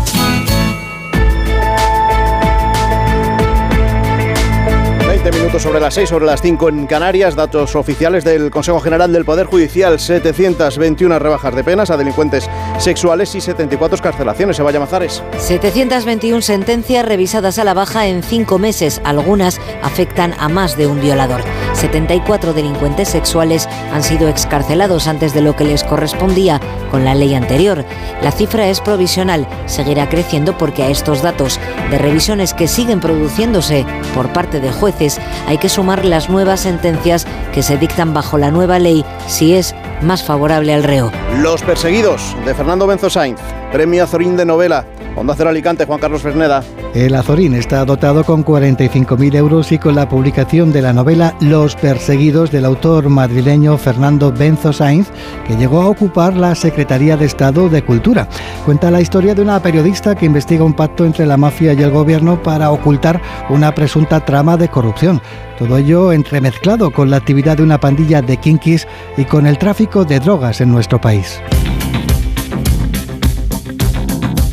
20 5.24 5.38
minutos 5.38 5.62
sobre 5.62 5.80
las 5.80 5.94
6, 5.94 6.10
sobre 6.10 6.26
las 6.26 6.42
5 6.42 6.70
en 6.70 6.88
Canarias. 6.88 7.36
Datos 7.36 7.76
oficiales 7.76 8.24
del 8.24 8.50
Consejo 8.50 8.80
General 8.80 9.14
del 9.14 9.24
Poder 9.24 9.46
Judicial: 9.46 10.00
721 10.00 11.20
rebajas 11.20 11.56
de 11.56 11.64
penas 11.64 11.92
a 11.92 11.98
delincuentes 11.98 12.50
sexuales 12.80 13.36
y 13.36 13.42
74 13.42 14.00
carcelaciones. 14.02 14.58
Se 14.58 14.64
vaya 14.64 14.80
Mazares. 14.80 15.22
721 15.38 16.42
sentencias 16.42 17.06
revisadas 17.06 17.60
a 17.60 17.64
la 17.64 17.76
baja 17.76 18.08
en 18.08 18.24
cinco 18.24 18.58
meses. 18.58 19.00
Algunas 19.04 19.62
afectan 19.84 20.34
a 20.40 20.50
más 20.50 20.76
de 20.76 20.88
un 20.88 21.00
violador. 21.00 21.42
74 21.74 22.54
delincuentes 22.54 23.10
sexuales 23.10 23.70
han 23.94 24.02
sido 24.02 24.28
excarcelados 24.28 25.08
antes 25.08 25.36
de 25.36 25.42
lo 25.42 25.56
que 25.56 25.66
les 25.66 25.84
correspondía 25.84 26.60
con 26.90 27.06
la 27.06 27.14
ley 27.14 27.36
anterior. 27.36 27.86
La 28.24 28.32
cifra 28.32 28.68
es 28.68 28.82
provisional, 28.82 29.48
seguirá 29.68 30.10
creciendo 30.10 30.58
porque 30.58 30.82
a 30.82 30.90
estos 30.90 31.22
datos 31.22 31.60
de 31.92 31.98
revisiones 32.00 32.56
que 32.56 32.68
siguen 32.68 33.00
produciéndose 33.00 33.86
por 34.16 34.34
parte 34.34 34.60
de 34.60 34.72
jueces 34.72 35.11
hay 35.48 35.58
que 35.58 35.70
sumar 35.70 36.06
las 36.06 36.30
nuevas 36.30 36.62
sentencias 36.62 37.26
que 37.54 37.64
se 37.64 37.78
dictan 37.78 38.14
bajo 38.14 38.38
la 38.38 38.52
nueva 38.52 38.80
ley 38.80 39.06
si 39.28 39.54
es 39.54 39.76
más 40.02 40.24
favorable 40.24 40.74
al 40.74 40.84
reo. 40.84 41.12
Los 41.38 41.62
perseguidos 41.62 42.36
de 42.46 42.54
Fernando 42.54 42.88
Benzo 42.88 43.10
Sainz, 43.10 43.40
premio 43.72 44.04
Azorín 44.04 44.38
de 44.38 44.46
novela. 44.46 44.86
Onda 45.16 45.36
Cero 45.36 45.50
Alicante, 45.50 45.86
Juan 45.86 46.00
Carlos 46.00 46.22
Ferneda. 46.22 46.64
El 46.94 47.16
Azorín 47.16 47.54
está 47.54 47.84
dotado 47.86 48.24
con 48.24 48.46
45.000 48.46 49.36
euros 49.36 49.72
y 49.72 49.78
con 49.78 49.96
la 49.96 50.08
publicación 50.08 50.72
de 50.72 50.82
la 50.82 50.94
novela 50.94 51.36
Los 51.42 51.76
perseguidos 51.76 52.52
del 52.52 52.66
autor 52.66 53.10
madrileño 53.10 53.78
Fernando 53.78 54.32
Benzo 54.32 54.74
Sainz, 54.74 55.10
que 55.48 55.56
llegó 55.56 55.82
a 55.82 55.88
ocupar 55.88 56.36
la 56.36 56.56
Secretaría 56.56 57.18
de 57.18 57.26
Estado 57.26 57.70
de 57.70 57.84
Cultura. 57.84 58.28
Cuenta 58.66 58.90
la 58.90 59.02
historia 59.02 59.36
de 59.36 59.42
una 59.42 59.62
periodista 59.62 60.16
que 60.16 60.26
investiga 60.26 60.64
un 60.64 60.74
pacto 60.74 61.06
entre 61.06 61.26
la 61.26 61.38
mafia 61.38 61.74
y 61.74 61.82
el 61.82 61.92
gobierno 61.92 62.42
para 62.42 62.72
ocultar 62.72 63.22
una 63.50 63.74
presunta 63.74 64.24
trama 64.26 64.58
de 64.58 64.70
corrupción. 64.70 65.22
Todo 65.60 65.78
ello 65.78 66.12
entremezclado 66.12 66.92
con 66.92 67.10
la 67.10 67.18
actividad 67.18 67.58
de 67.58 67.64
una 67.64 67.80
pandilla 67.80 68.22
de 68.22 68.38
kinkis 68.38 68.88
y 69.18 69.26
con 69.26 69.46
el 69.46 69.58
tráfico 69.58 70.06
de 70.06 70.20
drogas 70.20 70.62
en 70.62 70.72
nuestro 70.72 71.00
país. 71.00 71.42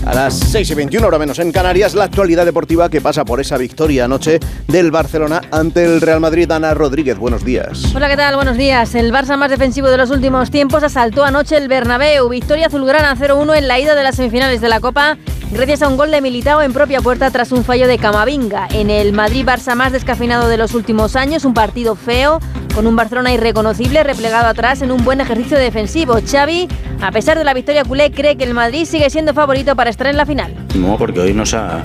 A 0.08 0.14
las 0.14 0.38
6 0.38 0.70
y 0.70 0.74
21, 0.74 1.06
hora 1.06 1.18
menos 1.18 1.38
en 1.38 1.52
Canarias, 1.52 1.92
la 1.92 2.04
actualidad 2.04 2.46
deportiva 2.46 2.88
que 2.88 3.02
pasa 3.02 3.26
por 3.26 3.42
esa 3.42 3.58
victoria 3.58 4.06
anoche 4.06 4.40
del 4.66 4.90
Barcelona 4.90 5.42
ante 5.50 5.84
el 5.84 6.00
Real 6.00 6.18
Madrid. 6.18 6.50
Ana 6.50 6.72
Rodríguez, 6.72 7.18
buenos 7.18 7.44
días. 7.44 7.94
Hola, 7.94 8.08
¿qué 8.08 8.16
tal? 8.16 8.34
Buenos 8.36 8.56
días. 8.56 8.94
El 8.94 9.12
Barça 9.12 9.36
más 9.36 9.50
defensivo 9.50 9.90
de 9.90 9.98
los 9.98 10.08
últimos 10.08 10.50
tiempos 10.50 10.82
asaltó 10.82 11.24
anoche 11.24 11.58
el 11.58 11.68
Bernabéu. 11.68 12.30
Victoria 12.30 12.68
azulgrana 12.68 13.14
0-1 13.16 13.58
en 13.58 13.68
la 13.68 13.78
ida 13.78 13.94
de 13.94 14.02
las 14.02 14.16
semifinales 14.16 14.62
de 14.62 14.70
la 14.70 14.80
Copa 14.80 15.18
gracias 15.50 15.82
a 15.82 15.88
un 15.88 15.96
gol 15.96 16.10
de 16.10 16.20
Militao 16.20 16.62
en 16.62 16.72
propia 16.72 17.00
puerta 17.00 17.30
tras 17.30 17.52
un 17.52 17.64
fallo 17.64 17.86
de 17.86 17.98
Camavinga. 17.98 18.68
En 18.70 18.90
el 18.90 19.12
Madrid-Barça 19.12 19.74
más 19.74 19.92
descafeinado 19.92 20.48
de 20.48 20.56
los 20.56 20.74
últimos 20.74 21.16
años, 21.16 21.44
un 21.44 21.54
partido 21.54 21.96
feo, 21.96 22.40
con 22.78 22.86
un 22.86 22.94
Barcelona 22.94 23.32
irreconocible 23.32 24.04
replegado 24.04 24.46
atrás 24.46 24.82
en 24.82 24.92
un 24.92 25.04
buen 25.04 25.20
ejercicio 25.20 25.58
defensivo. 25.58 26.20
Xavi, 26.24 26.68
a 27.00 27.10
pesar 27.10 27.36
de 27.36 27.42
la 27.42 27.52
victoria 27.52 27.82
culé, 27.82 28.12
cree 28.12 28.36
que 28.36 28.44
el 28.44 28.54
Madrid 28.54 28.84
sigue 28.84 29.10
siendo 29.10 29.34
favorito 29.34 29.74
para 29.74 29.90
estar 29.90 30.06
en 30.06 30.16
la 30.16 30.24
final. 30.24 30.54
No, 30.76 30.96
porque 30.96 31.18
hoy 31.18 31.34
nos 31.34 31.54
ha, 31.54 31.82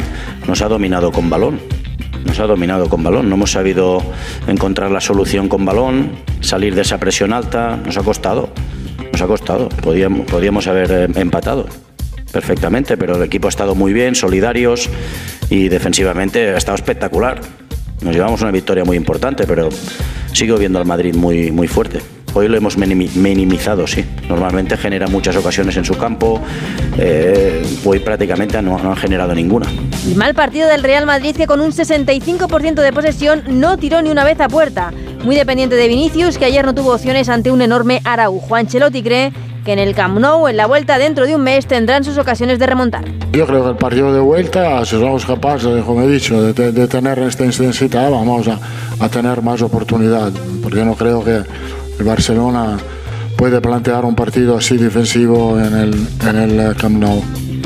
nos 0.48 0.62
ha 0.62 0.68
dominado 0.68 1.12
con 1.12 1.32
balón. 1.32 1.60
Nos 2.26 2.40
ha 2.40 2.46
dominado 2.46 2.90
con 2.90 3.02
balón. 3.02 3.28
No 3.28 3.34
hemos 3.34 3.54
sabido 3.54 4.04
encontrar 4.46 4.92
la 4.92 5.02
solución 5.02 5.50
con 5.50 5.66
balón, 5.66 6.12
salir 6.42 6.76
de 6.76 6.82
esa 6.82 7.00
presión 7.00 7.34
alta. 7.34 7.76
Nos 7.84 7.98
ha 7.98 8.04
costado. 8.04 8.50
Nos 9.12 9.20
ha 9.20 9.26
costado. 9.26 9.70
Podíamos, 9.70 10.28
podíamos 10.28 10.68
haber 10.68 10.92
eh, 10.92 11.08
empatado 11.16 11.66
perfectamente, 12.32 12.98
pero 12.98 13.16
el 13.16 13.24
equipo 13.24 13.48
ha 13.48 13.50
estado 13.50 13.74
muy 13.74 13.94
bien, 13.94 14.14
solidarios 14.14 14.92
y 15.50 15.70
defensivamente 15.70 16.50
ha 16.50 16.58
estado 16.58 16.76
espectacular. 16.76 17.42
Nos 18.04 18.14
llevamos 18.14 18.42
una 18.42 18.52
victoria 18.52 18.84
muy 18.84 18.98
importante, 18.98 19.46
pero 19.48 19.70
sigo 20.34 20.58
viendo 20.58 20.80
al 20.80 20.86
Madrid 20.86 21.16
muy, 21.16 21.52
muy 21.52 21.68
fuerte. 21.68 22.00
Hoy 22.36 22.48
lo 22.48 22.58
hemos 22.58 22.78
minimizado, 22.78 23.86
sí. 23.86 24.04
Normalmente 24.28 24.76
genera 24.76 25.08
muchas 25.08 25.36
ocasiones 25.36 25.78
en 25.78 25.86
su 25.86 25.96
campo. 25.96 26.42
Eh, 26.98 27.64
hoy 27.86 28.00
prácticamente 28.00 28.60
no, 28.62 28.80
no 28.80 28.90
han 28.90 28.96
generado 28.98 29.36
ninguna. 29.36 29.68
Y 30.10 30.16
mal 30.16 30.34
partido 30.34 30.68
del 30.68 30.82
Real 30.82 31.06
Madrid 31.06 31.36
que 31.36 31.46
con 31.46 31.62
un 31.62 31.72
65% 31.72 32.82
de 32.82 32.92
posesión 32.92 33.44
no 33.48 33.78
tiró 33.78 34.02
ni 34.02 34.10
una 34.10 34.24
vez 34.24 34.40
a 34.42 34.48
puerta. 34.48 34.92
Muy 35.24 35.36
dependiente 35.36 35.76
de 35.76 35.88
Vinicius, 35.88 36.40
que 36.40 36.46
ayer 36.46 36.66
no 36.66 36.74
tuvo 36.74 36.96
opciones 36.96 37.30
ante 37.30 37.52
un 37.52 37.62
enorme 37.62 38.02
Araujo. 38.04 38.56
Ancelotti 38.56 39.04
cree 39.04 39.32
que 39.64 39.74
en 39.74 39.80
el 39.80 39.96
Camp 39.96 40.20
Nou, 40.20 40.48
en 40.48 40.58
la 40.58 40.66
vuelta 40.66 40.98
dentro 40.98 41.26
de 41.26 41.36
un 41.36 41.44
mes, 41.44 41.66
tendrán 41.66 42.04
sus 42.04 42.18
ocasiones 42.18 42.60
de 42.60 42.66
remontar. 42.66 43.04
Yo 43.32 43.48
creo 43.48 43.64
que 43.64 43.70
el 43.72 43.78
partido 43.78 44.14
de 44.14 44.20
vuelta, 44.20 44.84
si 44.86 44.92
somos 44.92 45.26
capaces, 45.26 45.84
como 45.84 46.02
he 46.04 46.08
dicho, 46.08 46.54
de, 46.54 46.88
tener 46.88 47.20
esta 47.20 47.46
intensidad, 47.46 48.12
vamos 48.12 48.48
a, 48.48 48.60
a 49.00 49.10
tener 49.10 49.42
más 49.42 49.62
oportunidad, 49.62 50.32
porque 50.62 50.84
no 50.84 50.96
creo 50.96 51.24
que 51.24 51.42
el 52.00 52.06
Barcelona 52.06 52.78
puede 53.38 53.62
plantear 53.62 54.06
un 54.06 54.16
partido 54.16 54.58
así 54.58 54.78
defensivo 54.78 55.60
en 55.60 55.76
el, 55.76 56.08
en 56.28 56.36
el 56.38 56.76
Camp 56.76 56.98
Nou. 56.98 57.22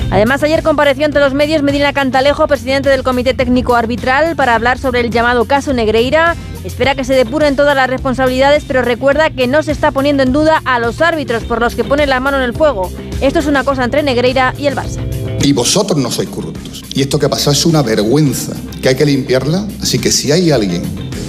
Además, 0.09 0.41
ayer 0.43 0.63
compareció 0.63 1.05
ante 1.05 1.19
los 1.19 1.33
medios 1.33 1.63
Medina 1.63 1.91
Cantalejo, 1.91 2.47
presidente 2.47 2.89
del 2.89 3.03
Comité 3.03 3.33
Técnico 3.33 3.75
Arbitral, 3.75 4.35
para 4.37 4.55
hablar 4.55 4.79
sobre 4.79 5.01
el 5.01 5.09
llamado 5.09 5.45
caso 5.45 5.73
Negreira. 5.73 6.35
Espera 6.63 6.95
que 6.95 7.03
se 7.03 7.13
depuren 7.13 7.55
todas 7.57 7.75
las 7.75 7.89
responsabilidades, 7.89 8.63
pero 8.65 8.81
recuerda 8.81 9.29
que 9.29 9.47
no 9.47 9.63
se 9.63 9.73
está 9.73 9.91
poniendo 9.91 10.23
en 10.23 10.31
duda 10.31 10.61
a 10.63 10.79
los 10.79 11.01
árbitros 11.01 11.43
por 11.43 11.59
los 11.59 11.75
que 11.75 11.83
ponen 11.83 12.09
la 12.09 12.21
mano 12.21 12.37
en 12.37 12.43
el 12.43 12.53
fuego. 12.53 12.89
Esto 13.19 13.39
es 13.39 13.47
una 13.47 13.65
cosa 13.65 13.83
entre 13.83 14.01
Negreira 14.01 14.53
y 14.57 14.67
el 14.67 14.75
Barça. 14.75 15.01
Y 15.43 15.51
vosotros 15.51 15.99
no 15.99 16.09
sois 16.09 16.29
corruptos. 16.29 16.83
Y 16.93 17.01
esto 17.01 17.19
que 17.19 17.25
ha 17.25 17.29
pasado 17.29 17.51
es 17.51 17.65
una 17.65 17.81
vergüenza, 17.81 18.53
que 18.81 18.89
hay 18.89 18.95
que 18.95 19.05
limpiarla. 19.05 19.67
Así 19.81 19.99
que 19.99 20.11
si 20.11 20.31
hay 20.31 20.51
alguien 20.51 20.83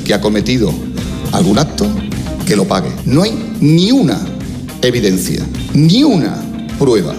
que 0.05 0.15
ha 0.15 0.21
cometido 0.21 0.73
algún 1.33 1.59
acto, 1.59 1.87
que 2.47 2.57
lo 2.57 2.65
pague. 2.65 2.91
No 3.05 3.23
hay 3.23 3.57
ni 3.61 3.93
una 3.93 4.19
evidencia, 4.83 5.45
ni 5.75 6.05
una 6.05 6.43
prueba 6.79 7.15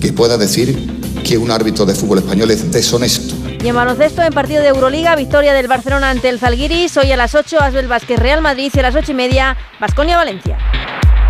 que 0.00 0.12
pueda 0.12 0.36
decir 0.36 0.91
que 1.32 1.38
un 1.38 1.50
árbitro 1.50 1.86
de 1.86 1.94
fútbol 1.94 2.18
español 2.18 2.50
es 2.50 2.70
deshonesto. 2.70 3.34
Y 3.64 3.66
en 3.66 3.74
baloncesto, 3.74 4.20
en 4.20 4.34
partido 4.34 4.60
de 4.60 4.68
Euroliga, 4.68 5.16
victoria 5.16 5.54
del 5.54 5.66
Barcelona 5.66 6.10
ante 6.10 6.28
el 6.28 6.38
Zalgiris. 6.38 6.94
Hoy 6.98 7.10
a 7.10 7.16
las 7.16 7.34
8, 7.34 7.58
Asbel 7.58 7.88
Vázquez 7.88 8.18
Real 8.18 8.42
Madrid 8.42 8.70
y 8.74 8.78
a 8.78 8.82
las 8.82 8.94
8 8.94 9.12
y 9.12 9.14
media, 9.14 9.56
Basconia 9.80 10.18
Valencia. 10.18 10.58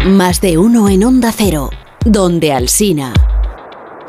Más 0.05 0.41
de 0.41 0.59
uno 0.59 0.89
en 0.89 1.05
Onda 1.05 1.31
Cero, 1.31 1.71
donde 2.05 2.53
Alsina. 2.53 3.13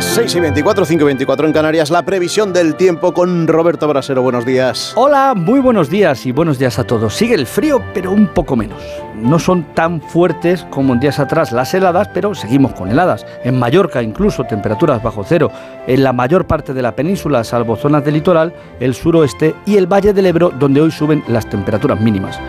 Las 0.00 0.14
6 0.14 0.36
y 0.36 0.40
24, 0.40 0.86
5 0.86 1.02
y 1.02 1.04
24 1.04 1.46
en 1.46 1.52
Canarias, 1.52 1.90
la 1.90 2.02
previsión 2.06 2.54
del 2.54 2.74
tiempo 2.74 3.12
con 3.12 3.46
Roberto 3.46 3.86
Brasero. 3.86 4.22
Buenos 4.22 4.46
días. 4.46 4.94
Hola, 4.96 5.34
muy 5.36 5.60
buenos 5.60 5.90
días 5.90 6.24
y 6.24 6.32
buenos 6.32 6.58
días 6.58 6.78
a 6.78 6.84
todos. 6.84 7.14
Sigue 7.14 7.34
el 7.34 7.46
frío, 7.46 7.82
pero 7.92 8.10
un 8.10 8.28
poco 8.28 8.56
menos. 8.56 8.82
No 9.14 9.38
son 9.38 9.62
tan 9.74 10.00
fuertes 10.00 10.66
como 10.70 10.94
en 10.94 11.00
días 11.00 11.18
atrás 11.18 11.52
las 11.52 11.74
heladas, 11.74 12.08
pero 12.14 12.34
seguimos 12.34 12.72
con 12.72 12.90
heladas. 12.90 13.26
En 13.44 13.58
Mallorca 13.58 14.02
incluso 14.02 14.44
temperaturas 14.44 15.02
bajo 15.02 15.22
cero. 15.22 15.52
En 15.86 16.02
la 16.02 16.14
mayor 16.14 16.46
parte 16.46 16.72
de 16.72 16.80
la 16.80 16.96
península, 16.96 17.44
salvo 17.44 17.76
zonas 17.76 18.02
del 18.02 18.14
litoral, 18.14 18.54
el 18.80 18.94
suroeste 18.94 19.54
y 19.66 19.76
el 19.76 19.86
Valle 19.86 20.14
del 20.14 20.24
Ebro, 20.24 20.48
donde 20.48 20.80
hoy 20.80 20.92
suben 20.92 21.22
las 21.28 21.46
temperaturas 21.46 22.00
mínimas. 22.00 22.40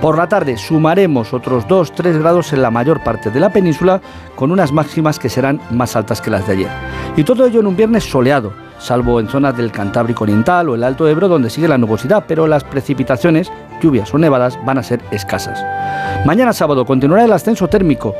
Por 0.00 0.18
la 0.18 0.28
tarde 0.28 0.58
sumaremos 0.58 1.32
otros 1.32 1.66
2-3 1.66 2.18
grados 2.18 2.52
en 2.52 2.60
la 2.60 2.70
mayor 2.70 3.02
parte 3.02 3.30
de 3.30 3.40
la 3.40 3.50
península 3.50 4.00
con 4.34 4.52
unas 4.52 4.70
máximas 4.70 5.18
que 5.18 5.30
serán 5.30 5.60
más 5.70 5.96
altas 5.96 6.20
que 6.20 6.30
las 6.30 6.46
de 6.46 6.52
ayer. 6.52 6.68
Y 7.16 7.24
todo 7.24 7.46
ello 7.46 7.60
en 7.60 7.66
un 7.66 7.76
viernes 7.76 8.04
soleado. 8.04 8.52
salvo 8.78 9.20
en 9.20 9.28
zonas 9.28 9.56
del 9.56 9.72
Cantábrico 9.72 10.24
Oriental 10.24 10.68
o 10.68 10.74
el 10.74 10.84
Alto 10.84 11.08
Ebro 11.08 11.28
donde 11.28 11.48
sigue 11.48 11.66
la 11.66 11.78
nubosidad, 11.78 12.24
pero 12.28 12.46
las 12.46 12.62
precipitaciones, 12.62 13.50
lluvias 13.80 14.12
o 14.12 14.18
nevadas 14.18 14.58
van 14.66 14.76
a 14.76 14.82
ser 14.82 15.00
escasas. 15.10 15.64
Mañana 16.26 16.52
sábado 16.52 16.84
continuará 16.84 17.24
el 17.24 17.32
ascenso 17.32 17.68
térmico, 17.68 18.14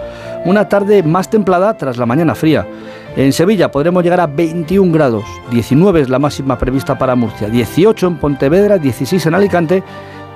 una 0.46 0.66
tarde 0.66 1.02
más 1.02 1.28
templada 1.28 1.76
tras 1.76 1.98
la 1.98 2.06
mañana 2.06 2.34
fría. 2.34 2.66
En 3.16 3.34
Sevilla 3.34 3.70
podremos 3.70 4.02
llegar 4.02 4.20
a 4.20 4.26
21 4.26 4.92
grados, 4.92 5.24
19 5.50 6.00
es 6.00 6.08
la 6.08 6.18
máxima 6.18 6.58
prevista 6.58 6.96
para 6.96 7.14
Murcia, 7.14 7.48
18 7.48 8.06
en 8.06 8.16
Pontevedra, 8.16 8.78
16 8.78 9.26
en 9.26 9.34
Alicante 9.34 9.82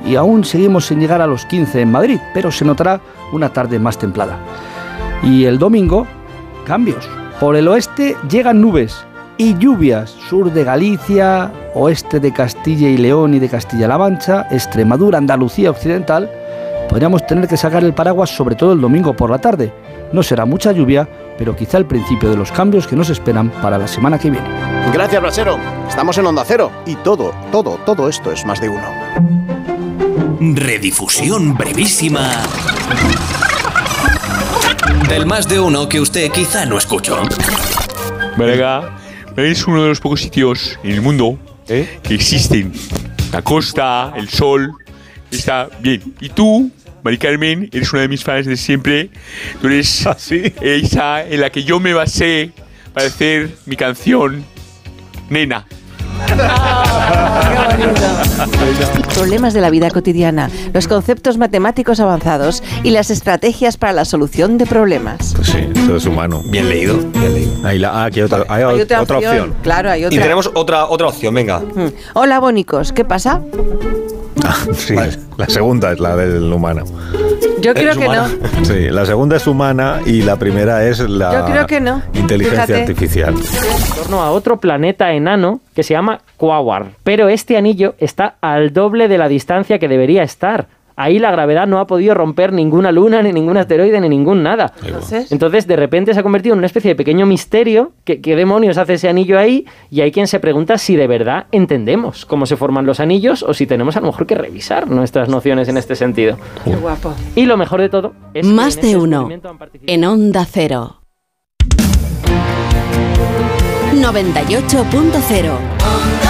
y 0.05 0.17
aún 0.17 0.45
seguimos 0.45 0.87
sin 0.87 1.01
llegar 1.01 1.21
a 1.21 1.27
los 1.27 1.47
15 1.47 1.81
en 1.81 1.91
Madrid, 1.91 2.19
pero 2.35 2.51
se 2.51 2.65
notará 2.65 3.01
una 3.33 3.53
tarde 3.53 3.79
más 3.79 3.99
templada. 3.99 4.39
Y 5.23 5.45
el 5.45 5.59
domingo, 5.59 6.07
cambios. 6.65 7.09
Por 7.39 7.57
el 7.57 7.69
oeste 7.69 8.17
llegan 8.29 8.61
nubes 8.61 9.05
y 9.37 9.57
lluvias, 9.57 10.11
sur 10.11 10.53
de 10.53 10.65
Galicia, 10.65 11.51
oeste 11.75 12.21
de 12.21 12.33
Castilla 12.33 12.89
y 12.89 12.99
León 12.99 13.35
y 13.35 13.39
de 13.39 13.49
Castilla-La 13.49 13.97
Mancha, 13.97 14.47
Extremadura, 14.51 15.19
Andalucía 15.19 15.71
Occidental. 15.71 16.31
Podríamos 16.89 17.27
tener 17.27 17.49
que 17.49 17.57
sacar 17.57 17.83
el 17.85 17.95
paraguas 17.95 18.31
sobre 18.31 18.57
todo 18.57 18.73
el 18.73 18.81
domingo 18.81 19.15
por 19.15 19.31
la 19.31 19.39
tarde. 19.39 19.73
No 20.13 20.23
será 20.23 20.45
mucha 20.45 20.73
lluvia, 20.73 21.09
pero 21.39 21.57
quizá 21.57 21.79
el 21.79 21.87
principio 21.87 22.29
de 22.29 22.37
los 22.37 22.53
cambios 22.53 22.87
que 22.87 22.97
nos 22.97 23.09
esperan 23.09 23.51
para 23.63 23.79
la 23.79 23.89
semana 23.89 24.19
que 24.19 24.31
viene. 24.31 24.47
Gracias, 24.93 25.23
Brasero. 25.23 25.57
Estamos 25.89 26.19
en 26.19 26.27
Onda 26.27 26.45
Cero 26.45 26.71
y 26.85 26.97
todo, 26.97 27.33
todo, 27.51 27.79
todo 27.87 28.09
esto 28.09 28.33
es 28.33 28.45
más 28.45 28.61
de 28.61 28.69
uno. 28.69 29.40
Redifusión 30.43 31.55
brevísima 31.55 32.31
del 35.07 35.27
más 35.27 35.47
de 35.47 35.61
uno 35.61 35.87
que 35.87 36.01
usted 36.01 36.33
quizá 36.33 36.65
no 36.65 36.79
escuchó. 36.79 37.23
Málaga 38.39 38.97
es 39.37 39.67
uno 39.67 39.83
de 39.83 39.89
los 39.89 40.01
pocos 40.01 40.23
sitios 40.23 40.79
en 40.83 40.93
el 40.93 41.03
mundo 41.03 41.39
que 41.67 42.15
existen. 42.15 42.73
La 43.33 43.43
costa, 43.43 44.15
el 44.17 44.31
sol, 44.31 44.73
está 45.31 45.69
bien. 45.81 46.15
Y 46.21 46.31
tú, 46.31 46.71
Mari 47.03 47.19
Carmen, 47.19 47.69
eres 47.71 47.93
una 47.93 48.01
de 48.03 48.09
mis 48.09 48.25
fans 48.25 48.47
de 48.47 48.57
siempre. 48.57 49.11
Tú 49.61 49.67
eres 49.67 50.07
esa 50.63 51.23
en 51.23 51.41
la 51.43 51.51
que 51.51 51.65
yo 51.65 51.81
me 51.81 51.93
basé 51.93 52.53
para 52.95 53.09
hacer 53.09 53.51
mi 53.67 53.77
canción, 53.77 54.43
Nena. 55.29 55.67
Problemas 59.15 59.55
de 59.55 59.61
la 59.61 59.71
vida 59.71 59.91
cotidiana, 59.91 60.51
los 60.73 60.89
conceptos 60.89 61.37
matemáticos 61.37 62.01
avanzados 62.01 62.63
y 62.83 62.91
las 62.91 63.11
estrategias 63.11 63.77
para 63.77 63.93
la 63.93 64.05
solución 64.05 64.59
de 64.59 64.67
problemas. 64.67 65.35
Pues 65.35 65.49
sí, 65.49 65.59
eso 65.75 65.97
es 65.97 66.07
humano. 66.07 66.43
Bien 66.47 66.69
leído, 66.69 66.97
bien 66.97 67.35
leído. 67.35 67.53
Ahí 67.65 67.79
la, 67.79 67.91
ah, 67.91 68.05
aquí 68.07 68.21
hay 68.21 68.27
otra, 68.27 68.45
hay 68.49 68.63
Hay 68.63 68.81
otra, 68.81 69.03
opción. 69.03 69.55
Claro, 69.63 69.91
hay 69.91 70.05
otra. 70.05 70.17
Y 70.17 70.21
tenemos 70.23 70.51
otra, 70.55 70.87
otra 70.87 71.09
opción, 71.09 71.35
venga. 71.35 71.61
Mm. 71.61 71.93
Hola, 72.15 72.41
bonicos, 72.41 72.93
¿qué 72.93 73.05
pasa? 73.05 73.41
Sí, 74.75 74.95
la 75.37 75.47
segunda 75.49 75.93
es 75.93 76.01
la 76.01 76.17
del 76.17 76.53
humano. 76.53 76.85
Yo 77.61 77.75
creo 77.75 77.95
que 77.95 78.09
no. 78.09 78.27
Sí, 78.65 78.89
la 78.91 79.05
segunda 79.05 79.37
es 79.37 79.47
humana 79.47 80.01
y 80.07 80.23
la 80.23 80.37
primera 80.37 80.87
es 80.87 81.01
la 81.01 81.33
Yo 81.33 81.45
creo 81.53 81.67
que 81.67 81.81
no. 81.81 82.03
inteligencia 82.15 82.65
Fíjate. 82.65 82.83
artificial. 82.83 83.35
en 83.35 83.95
torno 84.03 84.23
a 84.23 84.31
otro 84.31 84.59
planeta 84.59 85.13
enano 85.13 85.61
que 85.75 85.83
se 85.83 85.93
llama 85.95 86.21
Quawar. 86.37 86.87
Pero 87.05 87.29
este 87.29 87.57
anillo 87.57 87.95
está 87.99 88.37
al 88.41 88.73
doble 88.73 89.09
de 89.09 89.19
la 89.19 89.29
distancia 89.29 89.79
que 89.79 89.89
debería 89.89 90.23
estar. 90.23 90.69
Ahí 91.03 91.19
la 91.19 91.31
gravedad 91.31 91.67
no 91.67 91.79
ha 91.79 91.87
podido 91.87 92.13
romper 92.13 92.53
ninguna 92.53 92.93
luna, 92.93 93.23
ni 93.23 93.33
ningún 93.33 93.57
asteroide, 93.57 93.99
ni 94.03 94.11
ningún 94.11 94.43
nada. 94.43 94.71
Entonces, 94.85 95.33
Entonces, 95.33 95.67
de 95.67 95.77
repente 95.77 96.13
se 96.13 96.21
ha 96.21 96.23
convertido 96.23 96.53
en 96.53 96.59
una 96.59 96.67
especie 96.67 96.91
de 96.91 96.95
pequeño 96.95 97.25
misterio. 97.25 97.93
¿Qué, 98.05 98.21
qué 98.21 98.37
demonios 98.37 98.77
hace 98.77 98.93
ese 98.95 99.09
anillo 99.09 99.39
ahí? 99.39 99.65
Y 99.91 100.03
hay 100.03 100.13
quien 100.13 100.27
se 100.27 100.41
pregunta 100.41 100.77
si 100.77 100.97
de 100.97 101.07
verdad 101.07 101.47
entendemos 101.53 102.27
cómo 102.27 102.45
se 102.45 102.59
forman 102.59 102.85
los 102.85 103.01
anillos 103.01 103.43
o 103.43 103.55
si 103.55 103.67
tenemos 103.67 103.97
a 103.97 104.01
lo 104.01 104.09
mejor 104.09 104.27
que 104.27 104.35
revisar 104.35 104.91
nuestras 104.91 105.31
nociones 105.31 105.69
en 105.69 105.79
este 105.79 105.97
sentido. 105.97 106.37
qué 106.67 106.77
guapo. 106.77 107.15
Y 107.35 107.47
lo 107.47 107.57
mejor 107.57 107.81
de 107.81 107.89
todo 107.89 108.13
es 108.35 108.47
que 108.47 108.53
Más 108.53 108.77
en 108.77 108.83
de 108.83 108.89
este 108.89 109.01
uno. 109.03 109.29
En 109.87 110.05
Onda 110.05 110.45
Cero. 110.45 111.01
98.0. 113.95 116.30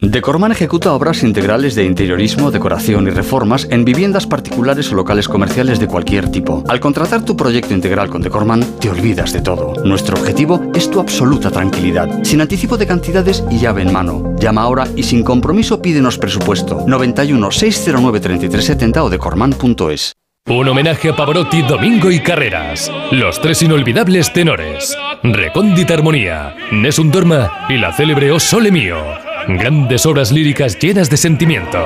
Decorman 0.00 0.52
ejecuta 0.52 0.92
obras 0.92 1.24
integrales 1.24 1.74
de 1.74 1.82
interiorismo, 1.82 2.52
decoración 2.52 3.08
y 3.08 3.10
reformas 3.10 3.66
en 3.68 3.84
viviendas 3.84 4.28
particulares 4.28 4.92
o 4.92 4.94
locales 4.94 5.26
comerciales 5.26 5.80
de 5.80 5.88
cualquier 5.88 6.30
tipo. 6.30 6.62
Al 6.68 6.78
contratar 6.78 7.24
tu 7.24 7.36
proyecto 7.36 7.74
integral 7.74 8.08
con 8.08 8.22
Decorman, 8.22 8.62
te 8.78 8.90
olvidas 8.90 9.32
de 9.32 9.40
todo. 9.40 9.74
Nuestro 9.84 10.16
objetivo 10.16 10.62
es 10.72 10.88
tu 10.88 11.00
absoluta 11.00 11.50
tranquilidad, 11.50 12.22
sin 12.22 12.40
anticipo 12.40 12.76
de 12.76 12.86
cantidades 12.86 13.42
y 13.50 13.58
llave 13.58 13.82
en 13.82 13.92
mano. 13.92 14.36
Llama 14.38 14.62
ahora 14.62 14.86
y 14.94 15.02
sin 15.02 15.24
compromiso 15.24 15.82
pídenos 15.82 16.16
presupuesto 16.16 16.84
91 16.86 17.50
609 17.50 18.20
3370 18.20 19.02
o 19.02 19.10
decorman.es. 19.10 20.12
Un 20.46 20.68
homenaje 20.68 21.08
a 21.08 21.16
Pavarotti, 21.16 21.62
Domingo 21.62 22.12
y 22.12 22.20
Carreras. 22.20 22.90
Los 23.10 23.40
tres 23.40 23.62
inolvidables 23.62 24.32
tenores. 24.32 24.96
Recóndita 25.24 25.94
Armonía, 25.94 26.54
Nessun 26.70 27.10
Dorma 27.10 27.66
y 27.68 27.78
la 27.78 27.92
célebre 27.92 28.30
O 28.30 28.38
Sole 28.38 28.70
Mio. 28.70 29.27
Grandes 29.48 30.04
obras 30.04 30.30
líricas 30.30 30.78
llenas 30.78 31.08
de 31.08 31.16
sentimiento. 31.16 31.78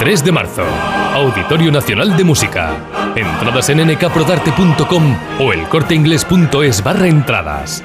3 0.00 0.24
de 0.24 0.32
marzo. 0.32 0.64
Auditorio 1.12 1.70
Nacional 1.70 2.16
de 2.16 2.24
Música. 2.24 2.74
Entradas 3.14 3.70
en 3.70 3.86
nkprodarte.com 3.86 5.16
o 5.38 5.52
elcorteinglés.es 5.52 6.82
barra 6.82 7.06
entradas. 7.06 7.84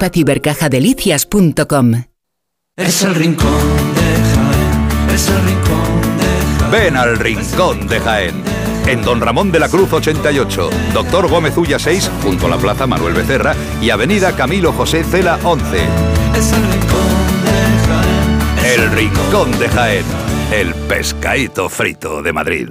espacioibercajadelicias.com. 0.00 2.04
Es 2.76 3.02
el 3.02 3.14
rincón 3.14 3.94
de 3.94 4.00
Jaén, 4.34 4.88
es 5.14 5.28
el 5.28 5.44
rincón 5.44 6.18
de 6.18 6.24
Jaén. 6.58 6.70
Ven 6.70 6.96
al 6.96 7.18
Rincón 7.18 7.86
de 7.86 8.00
Jaén. 8.00 8.42
En 8.86 9.02
Don 9.02 9.20
Ramón 9.20 9.52
de 9.52 9.60
la 9.60 9.68
Cruz 9.68 9.92
88, 9.92 10.70
Doctor 10.94 11.28
Gómez 11.28 11.54
Ulla 11.58 11.78
6, 11.78 12.10
junto 12.22 12.46
a 12.46 12.48
la 12.48 12.56
Plaza 12.56 12.86
Manuel 12.86 13.12
Becerra 13.12 13.54
y 13.82 13.90
Avenida 13.90 14.34
Camilo 14.34 14.72
José 14.72 15.04
Cela 15.04 15.38
11. 15.44 15.76
Es 16.36 16.52
el 16.52 16.62
rincón 16.62 17.08
de 17.44 17.60
Jaén. 17.86 18.40
El 18.64 18.90
Rincón 18.92 19.50
de 19.58 19.68
Jaén, 19.68 20.06
el 20.52 20.74
pescadito 20.74 21.68
frito 21.68 22.22
de 22.22 22.32
Madrid. 22.32 22.70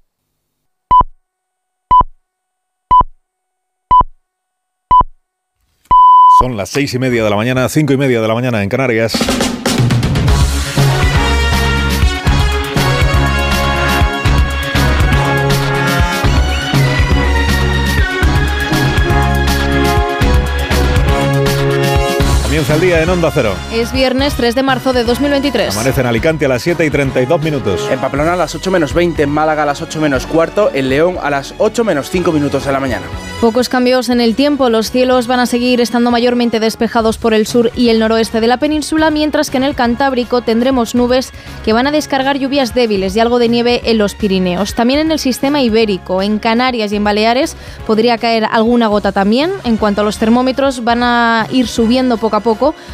Son 6.41 6.57
las 6.57 6.71
seis 6.71 6.91
y 6.95 6.97
media 6.97 7.23
de 7.23 7.29
la 7.29 7.35
mañana, 7.35 7.69
cinco 7.69 7.93
y 7.93 7.97
media 7.97 8.19
de 8.19 8.27
la 8.27 8.33
mañana 8.33 8.63
en 8.63 8.69
Canarias. 8.69 9.13
Comienza 22.61 22.75
el 22.75 22.81
día 22.91 23.01
en 23.01 23.09
Onda 23.09 23.31
Cero. 23.33 23.55
Es 23.73 23.91
viernes 23.91 24.35
3 24.35 24.53
de 24.53 24.61
marzo 24.61 24.93
de 24.93 25.03
2023. 25.03 25.75
Amanece 25.75 26.01
en 26.01 26.05
Alicante 26.05 26.45
a 26.45 26.47
las 26.47 26.61
7 26.61 26.85
y 26.85 26.91
32 26.91 27.41
minutos. 27.41 27.89
En 27.89 27.99
Pamplona 27.99 28.33
a 28.33 28.35
las 28.35 28.53
8 28.53 28.69
menos 28.69 28.93
20, 28.93 29.23
en 29.23 29.31
Málaga 29.31 29.63
a 29.63 29.65
las 29.65 29.81
8 29.81 29.99
menos 29.99 30.27
cuarto, 30.27 30.69
en 30.71 30.89
León 30.89 31.17
a 31.23 31.31
las 31.31 31.55
8 31.57 31.83
menos 31.83 32.11
5 32.11 32.31
minutos 32.31 32.63
de 32.63 32.71
la 32.71 32.79
mañana. 32.79 33.07
Pocos 33.41 33.67
cambios 33.67 34.09
en 34.09 34.21
el 34.21 34.35
tiempo. 34.35 34.69
Los 34.69 34.91
cielos 34.91 35.25
van 35.25 35.39
a 35.39 35.47
seguir 35.47 35.81
estando 35.81 36.11
mayormente 36.11 36.59
despejados 36.59 37.17
por 37.17 37.33
el 37.33 37.47
sur 37.47 37.71
y 37.75 37.89
el 37.89 37.97
noroeste 37.97 38.39
de 38.39 38.45
la 38.45 38.57
península, 38.57 39.09
mientras 39.09 39.49
que 39.49 39.57
en 39.57 39.63
el 39.63 39.73
Cantábrico 39.73 40.43
tendremos 40.43 40.93
nubes 40.93 41.31
que 41.65 41.73
van 41.73 41.87
a 41.87 41.91
descargar 41.91 42.37
lluvias 42.37 42.75
débiles 42.75 43.15
y 43.15 43.19
algo 43.21 43.39
de 43.39 43.49
nieve 43.49 43.81
en 43.85 43.97
los 43.97 44.13
Pirineos. 44.13 44.75
También 44.75 44.99
en 44.99 45.11
el 45.11 45.17
sistema 45.17 45.63
ibérico, 45.63 46.21
en 46.21 46.37
Canarias 46.37 46.91
y 46.91 46.97
en 46.97 47.03
Baleares 47.03 47.57
podría 47.87 48.19
caer 48.19 48.45
alguna 48.51 48.85
gota 48.85 49.11
también. 49.11 49.49
En 49.63 49.77
cuanto 49.77 50.01
a 50.01 50.03
los 50.03 50.19
termómetros, 50.19 50.83
van 50.83 51.01
a 51.01 51.47
ir 51.49 51.67
subiendo 51.67 52.17
poco 52.17 52.35
a 52.35 52.41
poco, 52.41 52.50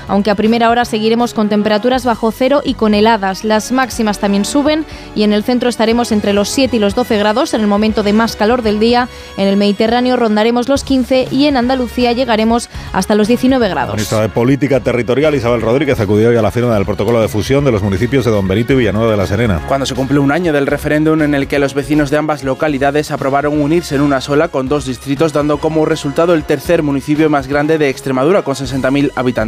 aunque 0.08 0.32
a 0.32 0.36
primera 0.36 0.70
hora 0.70 0.86
seguiremos 0.86 1.34
con 1.34 1.50
temperaturas 1.50 2.06
bajo 2.06 2.32
cero 2.32 2.62
y 2.63 2.74
con 2.74 2.93
heladas. 2.93 3.43
Las 3.43 3.72
máximas 3.72 4.20
también 4.20 4.46
suben 4.46 4.86
y 5.15 5.24
en 5.24 5.34
el 5.34 5.43
centro 5.43 5.70
estaremos 5.70 6.12
entre 6.12 6.34
los 6.34 6.50
7 6.50 6.76
y 6.76 6.80
los 6.80 6.96
12 6.96 7.17
grados 7.17 7.54
en 7.54 7.62
el 7.62 7.67
momento 7.67 8.04
de 8.04 8.13
más 8.13 8.36
calor 8.36 8.62
del 8.62 8.80
día. 8.80 9.10
En 9.38 9.48
el 9.48 9.58
Mediterráneo 9.58 10.15
rondaremos 10.15 10.70
los 10.70 10.84
15 10.84 11.28
y 11.32 11.46
en 11.46 11.58
Andalucía 11.58 12.12
llegaremos 12.13 12.70
hasta 12.93 13.15
los 13.15 13.28
19 13.28 13.67
La 13.67 13.74
grados. 13.74 13.96
ministra 13.96 14.22
de 14.22 14.30
Política 14.30 14.80
Territorial, 14.80 15.36
Isabel 15.36 15.62
Rodríguez, 15.62 16.00
acudió 16.00 16.30
hoy 16.30 16.36
a 16.36 16.41
la 16.41 16.52
firma 16.52 16.76
del 16.76 16.86
protocolo 16.86 17.22
de 17.22 17.28
fusión 17.28 17.65
de 17.65 17.72
los 17.72 17.82
municipios 17.82 18.26
de 18.26 18.32
Don 18.32 18.48
Benito 18.48 18.74
y 18.74 18.78
Villanueva 18.78 19.12
de 19.12 19.17
la 19.17 19.26
Serena. 19.28 19.62
Cuando 19.67 19.86
se 19.86 19.96
cumple 19.96 20.20
un 20.20 20.32
año 20.32 20.54
del 20.54 20.67
referéndum 20.67 21.22
en 21.22 21.34
el 21.34 21.48
que 21.48 21.60
los 21.60 21.74
vecinos 21.74 22.10
de 22.10 22.17
ambas 22.17 22.43
localidades 22.43 23.12
aprobaron 23.12 23.60
unirse 23.60 23.96
en 23.96 24.02
una 24.02 24.22
sola 24.22 24.48
con 24.50 24.67
dos 24.67 24.86
distritos, 24.86 25.34
dando 25.34 25.58
como 25.58 25.86
resultado 25.86 26.34
el 26.34 26.43
tercer 26.43 26.84
municipio 26.84 27.30
más 27.30 27.48
grande 27.48 27.78
de 27.78 27.89
Extremadura, 27.89 28.43
con 28.43 28.56
60.000 28.56 29.12
habitantes. 29.15 29.46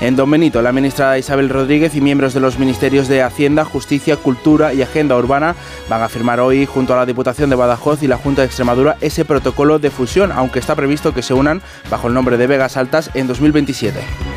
En 0.00 0.16
Don 0.16 0.30
Benito, 0.30 0.62
la 0.62 0.72
ministra 0.72 1.18
Isabel 1.18 1.48
Rodríguez 1.48 1.94
y 1.94 2.00
miembros 2.00 2.34
de 2.34 2.40
los 2.40 2.58
ministerios 2.58 3.08
de 3.08 3.22
Hacienda, 3.22 3.64
Justicia, 3.64 4.16
Cultura 4.16 4.74
y 4.74 4.82
Agenda 4.82 5.16
Urbana 5.16 5.54
van 5.88 6.02
a 6.02 6.08
firmar 6.08 6.40
hoy, 6.40 6.66
junto 6.66 6.94
a 6.94 6.96
la 6.96 7.06
Diputación 7.06 7.50
de 7.50 7.56
Badajoz 7.56 8.02
y 8.02 8.08
la 8.08 8.16
Junta 8.16 8.42
de 8.42 8.46
Extremadura, 8.46 8.96
ese 9.00 9.24
protocolo 9.24 9.78
de 9.78 9.90
fusión, 9.90 10.32
aunque 10.32 10.58
está 10.58 10.74
previsto 10.74 11.14
que 11.14 11.22
se 11.22 11.34
unan 11.34 11.62
bajo 11.90 12.08
el 12.08 12.14
nombre 12.14 12.36
de 12.36 12.46
Vegas 12.46 12.76
Altas 12.76 13.10
en 13.14 13.26
2027. 13.26 14.27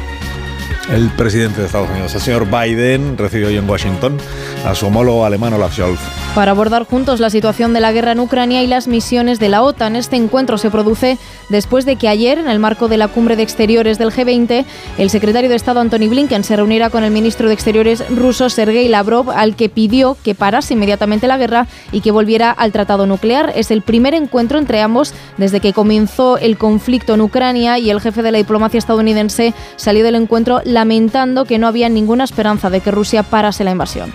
El 0.92 1.10
presidente 1.12 1.62
de 1.62 1.68
Estados 1.68 1.90
Unidos, 1.90 2.14
el 2.16 2.20
señor 2.20 2.48
Biden, 2.48 3.18
recibió 3.18 3.48
hoy 3.48 3.56
en 3.56 3.70
Washington 3.70 4.18
a 4.66 4.76
su 4.76 4.88
homólogo 4.88 5.24
alemán 5.24 5.54
Olaf 5.54 5.74
Scholz. 5.74 6.02
Para 6.36 6.52
abordar 6.52 6.84
juntos 6.84 7.22
la 7.22 7.30
situación 7.30 7.74
de 7.74 7.80
la 7.80 7.94
guerra 7.94 8.12
en 8.12 8.20
Ucrania 8.20 8.62
y 8.62 8.68
las 8.68 8.90
misiones 8.90 9.40
de 9.40 9.48
la 9.48 9.64
OTAN. 9.64 9.96
Este 9.96 10.18
encuentro 10.18 10.58
se 10.58 10.70
produce 10.70 11.18
después 11.48 11.86
de 11.86 11.96
que 11.96 12.10
ayer, 12.10 12.40
en 12.40 12.50
el 12.50 12.60
marco 12.60 12.90
de 12.90 12.98
la 12.98 13.08
cumbre 13.08 13.38
de 13.38 13.44
exteriores 13.44 14.00
del 14.00 14.12
G20, 14.12 14.66
el 14.98 15.10
secretario 15.10 15.50
de 15.50 15.56
Estado 15.56 15.80
Antony 15.80 16.10
Blinken 16.10 16.44
se 16.44 16.58
reuniera 16.58 16.90
con 16.90 17.06
el 17.06 17.12
ministro 17.12 17.48
de 17.48 17.54
Exteriores 17.54 18.04
ruso 18.10 18.50
Sergei 18.50 18.90
Lavrov, 18.90 19.32
al 19.32 19.56
que 19.56 19.70
pidió 19.70 20.18
que 20.24 20.36
parase 20.36 20.74
inmediatamente 20.74 21.28
la 21.28 21.38
guerra 21.38 21.68
y 21.94 22.02
que 22.02 22.12
volviera 22.12 22.52
al 22.52 22.74
tratado 22.74 23.06
nuclear. 23.06 23.54
Es 23.56 23.72
el 23.72 23.82
primer 23.82 24.14
encuentro 24.14 24.60
entre 24.60 24.82
ambos 24.82 25.14
desde 25.38 25.62
que 25.62 25.72
comenzó 25.72 26.38
el 26.38 26.58
conflicto 26.58 27.14
en 27.14 27.22
Ucrania 27.22 27.80
y 27.80 27.90
el 27.90 28.02
jefe 28.02 28.24
de 28.24 28.32
la 28.32 28.40
diplomacia 28.40 28.78
estadounidense 28.78 29.54
salió 29.78 30.04
del 30.04 30.16
encuentro 30.16 30.62
lamentando 30.82 31.46
que 31.46 31.60
no 31.60 31.68
había 31.68 31.90
ninguna 31.90 32.24
esperanza 32.24 32.72
de 32.72 32.80
que 32.82 32.90
Rusia 32.90 33.22
parase 33.22 33.64
la 33.64 33.70
invasión. 33.70 34.12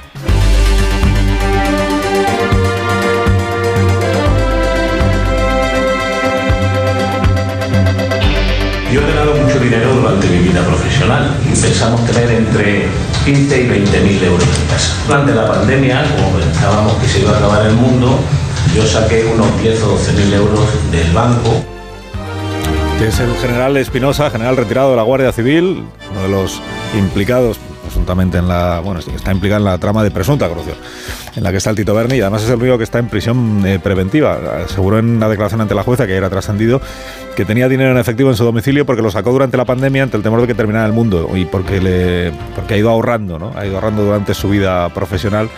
Yo 8.93 9.01
he 9.01 9.07
ganado 9.07 9.37
mucho 9.37 9.61
dinero 9.61 9.95
durante 9.95 10.27
mi 10.27 10.39
vida 10.39 10.61
profesional. 10.67 11.37
Pensamos 11.63 12.05
tener 12.07 12.33
entre 12.33 12.87
15 13.25 13.63
y 13.63 13.67
20 13.69 14.01
mil 14.01 14.25
euros 14.25 14.43
en 14.43 14.67
casa. 14.67 14.93
Durante 15.07 15.35
la 15.37 15.47
pandemia, 15.47 16.03
como 16.17 16.37
pensábamos 16.37 16.95
que 16.95 17.07
se 17.07 17.21
iba 17.21 17.31
a 17.31 17.37
acabar 17.37 17.65
el 17.65 17.77
mundo, 17.77 18.19
yo 18.75 18.85
saqué 18.85 19.25
unos 19.33 19.57
10 19.63 19.85
o 19.85 19.89
12 19.91 20.13
mil 20.15 20.35
euros 20.35 20.67
del 20.91 21.13
banco. 21.13 21.76
Que 22.99 23.09
es 23.09 23.21
el 23.21 23.35
general 23.37 23.77
Espinosa, 23.77 24.31
general 24.31 24.57
retirado 24.57 24.91
de 24.91 24.97
la 24.97 25.03
Guardia 25.03 25.31
Civil, 25.31 25.85
uno 26.11 26.23
de 26.23 26.29
los 26.29 26.63
implicados 26.99 27.59
presuntamente 27.83 28.39
en 28.39 28.49
la. 28.49 28.81
Bueno, 28.81 29.01
está 29.01 29.33
implicado 29.33 29.59
en 29.59 29.65
la 29.67 29.79
trama 29.79 30.03
de 30.03 30.11
presunta 30.11 30.49
corrupción, 30.49 30.77
en 31.37 31.43
la 31.43 31.51
que 31.51 31.59
está 31.59 31.71
el 31.71 31.77
Tito 31.77 31.95
Berni 31.95 32.17
y 32.17 32.21
además 32.23 32.43
es 32.43 32.51
el 32.51 32.57
único 32.57 32.79
que 32.79 32.85
está 32.85 32.99
en 32.99 33.09
prisión 33.09 33.65
eh, 33.67 33.79
preventiva. 33.79 34.39
Aseguró 34.65 34.99
en 34.99 35.21
la 35.21 35.29
declaración 35.29 35.61
ante 35.61 35.75
la 35.75 35.83
jueza, 35.83 36.07
que 36.07 36.15
era 36.15 36.31
trascendido, 36.31 36.81
que 37.37 37.45
tenía 37.45 37.69
dinero 37.69 37.91
en 37.91 37.99
efectivo 37.99 38.31
en 38.31 38.37
su 38.37 38.45
domicilio 38.45 38.87
porque 38.87 39.03
lo 39.03 39.11
sacó 39.11 39.31
durante 39.33 39.57
la 39.57 39.67
pandemia 39.67 40.03
ante 40.03 40.17
el 40.17 40.23
temor 40.23 40.41
de 40.41 40.47
que 40.47 40.55
terminara 40.55 40.87
el 40.87 40.93
mundo 40.93 41.31
y 41.35 41.45
porque, 41.45 42.33
porque 42.55 42.75
ha 42.75 42.77
ido 42.79 42.91
ahorrando, 42.91 43.39
¿no? 43.39 43.53
Ha 43.55 43.67
ido 43.67 43.75
ahorrando 43.75 44.05
durante 44.05 44.33
su 44.33 44.49
vida 44.49 44.89
profesional 44.95 45.51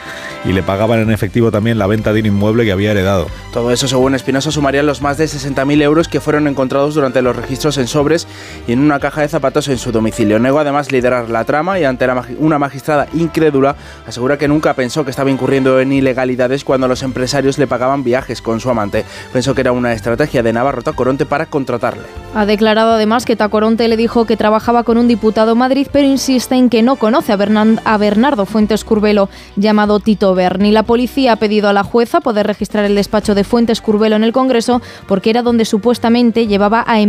y 0.45 0.53
le 0.53 0.63
pagaban 0.63 1.01
en 1.01 1.11
efectivo 1.11 1.51
también 1.51 1.79
la 1.79 1.87
venta 1.87 2.13
de 2.13 2.21
un 2.21 2.27
inmueble 2.27 2.65
que 2.65 2.73
había 2.73 2.91
heredado. 2.91 3.29
Todo 3.53 3.73
eso, 3.73 3.87
según 3.87 4.15
Espinosa, 4.15 4.51
sumarían 4.51 4.87
los 4.87 5.03
más 5.03 5.19
de 5.19 5.27
60.000 5.27 5.83
euros 5.83 6.09
que 6.09 6.21
fueron 6.21 6.49
encontrados 6.49 6.95
durante 6.95 7.23
los 7.23 7.37
registros 7.37 7.79
en 7.79 7.87
sobres 7.87 8.27
y 8.67 8.73
en 8.73 8.81
una 8.81 8.99
caja 8.99 9.21
de 9.21 9.29
zapatos 9.29 9.69
en 9.69 9.79
su 9.79 9.93
domicilio. 9.93 10.39
Negó 10.39 10.59
además 10.59 10.91
liderar 10.91 11.31
la 11.31 11.45
trama 11.45 11.79
y 11.79 11.85
ante 11.85 12.09
una 12.39 12.59
magistrada 12.59 13.07
incrédula 13.15 13.77
asegura 14.07 14.39
que 14.39 14.49
nunca 14.49 14.75
pensó 14.75 15.05
que 15.05 15.11
estaba 15.11 15.31
incurriendo 15.31 15.68
en 15.81 15.93
ilegalidades 15.93 16.65
cuando 16.65 16.89
los 16.89 17.03
empresarios 17.03 17.59
le 17.59 17.67
pagaban 17.67 18.03
viajes 18.05 18.41
con 18.43 18.61
su 18.61 18.71
amante. 18.71 19.05
Pensó 19.33 19.55
que 19.55 19.61
era 19.61 19.73
una 19.73 19.93
estrategia 19.93 20.43
de 20.43 20.53
Navarro 20.53 20.83
Tacoronte 20.83 21.27
para 21.27 21.47
contratarle. 21.47 22.05
Ha 22.35 22.47
declarado 22.47 22.93
además 22.93 23.25
que 23.25 23.37
Tacoronte 23.37 23.87
le 23.89 23.97
dijo 23.97 24.25
que 24.25 24.37
trabajaba 24.37 24.83
con 24.85 24.97
un 24.99 25.09
diputado 25.09 25.55
Madrid, 25.55 25.87
pero 25.93 26.07
insiste 26.09 26.55
en 26.55 26.71
que 26.71 26.83
no 26.83 26.97
conoce 26.97 27.33
a, 27.33 27.37
Bernan- 27.39 27.81
a 27.85 27.99
Bernardo 27.99 28.47
Fuentes 28.47 28.85
Curbelo, 28.85 29.29
llamado 29.57 30.01
Tito 30.01 30.35
Berni. 30.35 30.73
La 30.73 30.83
policía 30.85 31.33
ha 31.33 31.37
pedido 31.37 31.69
a 31.69 31.73
la 31.73 31.85
jueza 31.85 32.21
poder 32.21 32.47
registrar 32.47 32.85
el 32.85 32.95
despacho 32.95 33.35
de 33.35 33.45
Fuentes 33.45 33.81
Curbelo 33.81 34.17
en 34.17 34.25
el 34.25 34.33
Congreso 34.33 34.81
porque 35.07 35.31
era 35.31 35.43
donde 35.43 35.65
supuestamente 35.65 36.47
llevaba 36.47 36.85
a 36.87 37.01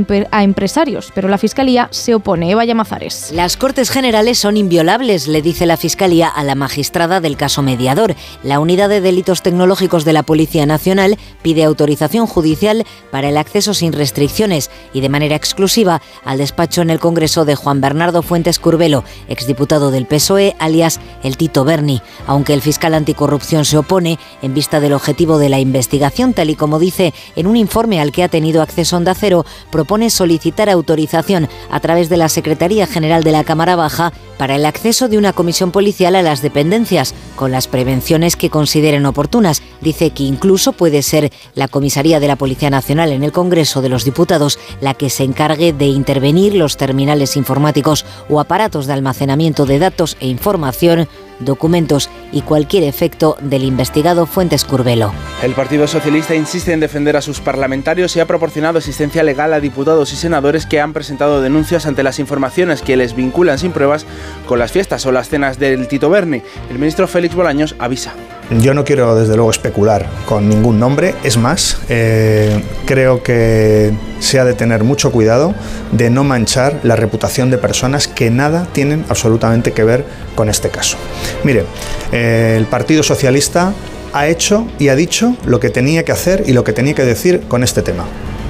empresarios, 0.43 1.11
pero 1.13 1.27
la 1.29 1.37
Fiscalía 1.37 1.87
se 1.91 2.15
opone. 2.15 2.49
Eva 2.51 2.65
Llamazares. 2.65 3.31
Las 3.33 3.57
Cortes 3.57 3.91
Generales 3.91 4.37
son 4.39 4.57
inviolables, 4.57 5.27
le 5.27 5.41
dice 5.41 5.65
la 5.65 5.77
Fiscalía 5.77 6.27
a 6.27 6.43
la 6.43 6.55
magistrada 6.55 7.19
del 7.21 7.37
caso 7.37 7.61
mediador. 7.61 8.15
La 8.49 8.59
Unidad 8.59 8.89
de 8.89 8.99
Delitos 8.99 9.43
Tecnológicos 9.43 10.05
de 10.05 10.13
la 10.13 10.23
Policía 10.23 10.65
Nacional 10.65 11.19
pide 11.43 11.63
autorización 11.63 12.25
judicial 12.25 12.83
para 13.11 13.29
el 13.29 13.37
acceso 13.37 13.75
sin 13.75 13.93
restricciones 13.93 14.71
y 14.91 15.01
de 15.01 15.09
manera 15.09 15.35
exclusiva 15.35 16.01
al 16.25 16.39
despacho 16.39 16.81
en 16.81 16.89
el 16.89 16.97
Congreso 16.97 17.45
de 17.45 17.53
Juan 17.53 17.79
Bernardo 17.79 18.23
Fuentes 18.23 18.57
Curbelo, 18.57 19.03
exdiputado 19.27 19.91
del 19.91 20.07
PSOE, 20.07 20.55
alias 20.57 20.99
el 21.21 21.37
Tito 21.37 21.63
Berni. 21.63 22.01
Aunque 22.25 22.55
el 22.55 22.63
fiscal 22.63 22.95
anticorrupción 22.95 23.65
se 23.65 23.77
opone, 23.77 24.17
en 24.41 24.55
vista 24.55 24.79
del 24.79 24.93
objetivo 24.93 25.37
de 25.37 25.49
la 25.49 25.59
investigación, 25.59 26.33
tal 26.33 26.49
y 26.49 26.55
como 26.55 26.79
dice 26.79 27.13
en 27.35 27.45
un 27.45 27.55
informe 27.55 28.01
al 28.01 28.11
que 28.11 28.23
ha 28.23 28.29
tenido 28.29 28.63
acceso 28.63 28.97
Onda 28.97 29.13
Cero, 29.13 29.45
propone 29.69 30.09
solicitar 30.09 30.71
autorización 30.71 31.47
a 31.69 31.79
través 31.81 32.09
de 32.09 32.17
la 32.17 32.29
Secretaría 32.29 32.87
General 32.87 33.23
de 33.23 33.31
la 33.31 33.43
Cámara 33.43 33.75
Baja 33.75 34.11
para 34.39 34.55
el 34.55 34.65
acceso 34.65 35.07
de 35.07 35.19
una 35.19 35.33
comisión 35.33 35.71
policial 35.71 36.15
a 36.15 36.23
las 36.23 36.41
dependencias, 36.41 37.13
con 37.35 37.51
las 37.51 37.67
prevenciones 37.67 38.28
que 38.35 38.49
consideren 38.49 39.05
oportunas. 39.05 39.61
Dice 39.81 40.11
que 40.11 40.23
incluso 40.23 40.73
puede 40.73 41.01
ser 41.01 41.31
la 41.55 41.67
Comisaría 41.67 42.19
de 42.19 42.27
la 42.27 42.35
Policía 42.35 42.69
Nacional 42.69 43.11
en 43.11 43.23
el 43.23 43.31
Congreso 43.31 43.81
de 43.81 43.89
los 43.89 44.05
Diputados 44.05 44.59
la 44.81 44.93
que 44.93 45.09
se 45.09 45.23
encargue 45.23 45.73
de 45.73 45.85
intervenir 45.85 46.55
los 46.55 46.77
terminales 46.77 47.37
informáticos 47.37 48.05
o 48.29 48.39
aparatos 48.39 48.87
de 48.87 48.93
almacenamiento 48.93 49.65
de 49.65 49.79
datos 49.79 50.17
e 50.19 50.27
información 50.27 51.07
documentos 51.39 52.09
y 52.31 52.41
cualquier 52.41 52.83
efecto 52.83 53.37
del 53.41 53.63
investigado 53.63 54.25
Fuentes 54.25 54.65
Curbelo. 54.65 55.11
El 55.43 55.53
Partido 55.53 55.87
Socialista 55.87 56.35
insiste 56.35 56.73
en 56.73 56.79
defender 56.79 57.17
a 57.17 57.21
sus 57.21 57.39
parlamentarios 57.39 58.15
y 58.15 58.19
ha 58.19 58.27
proporcionado 58.27 58.77
asistencia 58.77 59.23
legal 59.23 59.53
a 59.53 59.59
diputados 59.59 60.13
y 60.13 60.15
senadores 60.15 60.65
que 60.65 60.81
han 60.81 60.93
presentado 60.93 61.41
denuncias 61.41 61.85
ante 61.85 62.03
las 62.03 62.19
informaciones 62.19 62.81
que 62.81 62.97
les 62.97 63.15
vinculan 63.15 63.57
sin 63.57 63.71
pruebas 63.71 64.05
con 64.45 64.59
las 64.59 64.71
fiestas 64.71 65.05
o 65.05 65.11
las 65.11 65.29
cenas 65.29 65.59
del 65.59 65.87
Tito 65.87 66.09
Berni. 66.09 66.41
El 66.69 66.79
ministro 66.79 67.07
Félix 67.07 67.35
Bolaños 67.35 67.75
avisa. 67.79 68.13
Yo 68.59 68.73
no 68.73 68.83
quiero 68.83 69.15
desde 69.15 69.35
luego 69.35 69.51
especular 69.51 70.07
con 70.25 70.49
ningún 70.49 70.79
nombre, 70.79 71.13
es 71.23 71.37
más, 71.37 71.77
eh, 71.87 72.63
creo 72.85 73.21
que 73.21 73.93
se 74.19 74.39
ha 74.39 74.45
de 74.45 74.55
tener 74.55 74.83
mucho 74.83 75.11
cuidado 75.11 75.53
de 75.91 76.09
no 76.09 76.23
manchar 76.23 76.79
la 76.81 76.95
reputación 76.95 77.51
de 77.51 77.59
personas 77.59 78.07
que 78.07 78.31
nada 78.31 78.67
tienen 78.71 79.05
absolutamente 79.07 79.71
que 79.71 79.83
ver 79.83 80.03
con 80.33 80.49
este 80.49 80.69
caso. 80.69 80.97
Mire, 81.43 81.65
eh, 82.11 82.55
el 82.57 82.65
Partido 82.65 83.03
Socialista 83.03 83.73
ha 84.13 84.27
hecho 84.27 84.67
y 84.79 84.89
ha 84.89 84.95
dicho 84.95 85.35
lo 85.45 85.59
que 85.59 85.69
tenía 85.69 86.03
que 86.03 86.11
hacer 86.11 86.43
y 86.47 86.53
lo 86.53 86.63
que 86.63 86.73
tenía 86.73 86.93
que 86.95 87.03
decir 87.03 87.41
con 87.47 87.63
este 87.63 87.81
tema. 87.81 88.05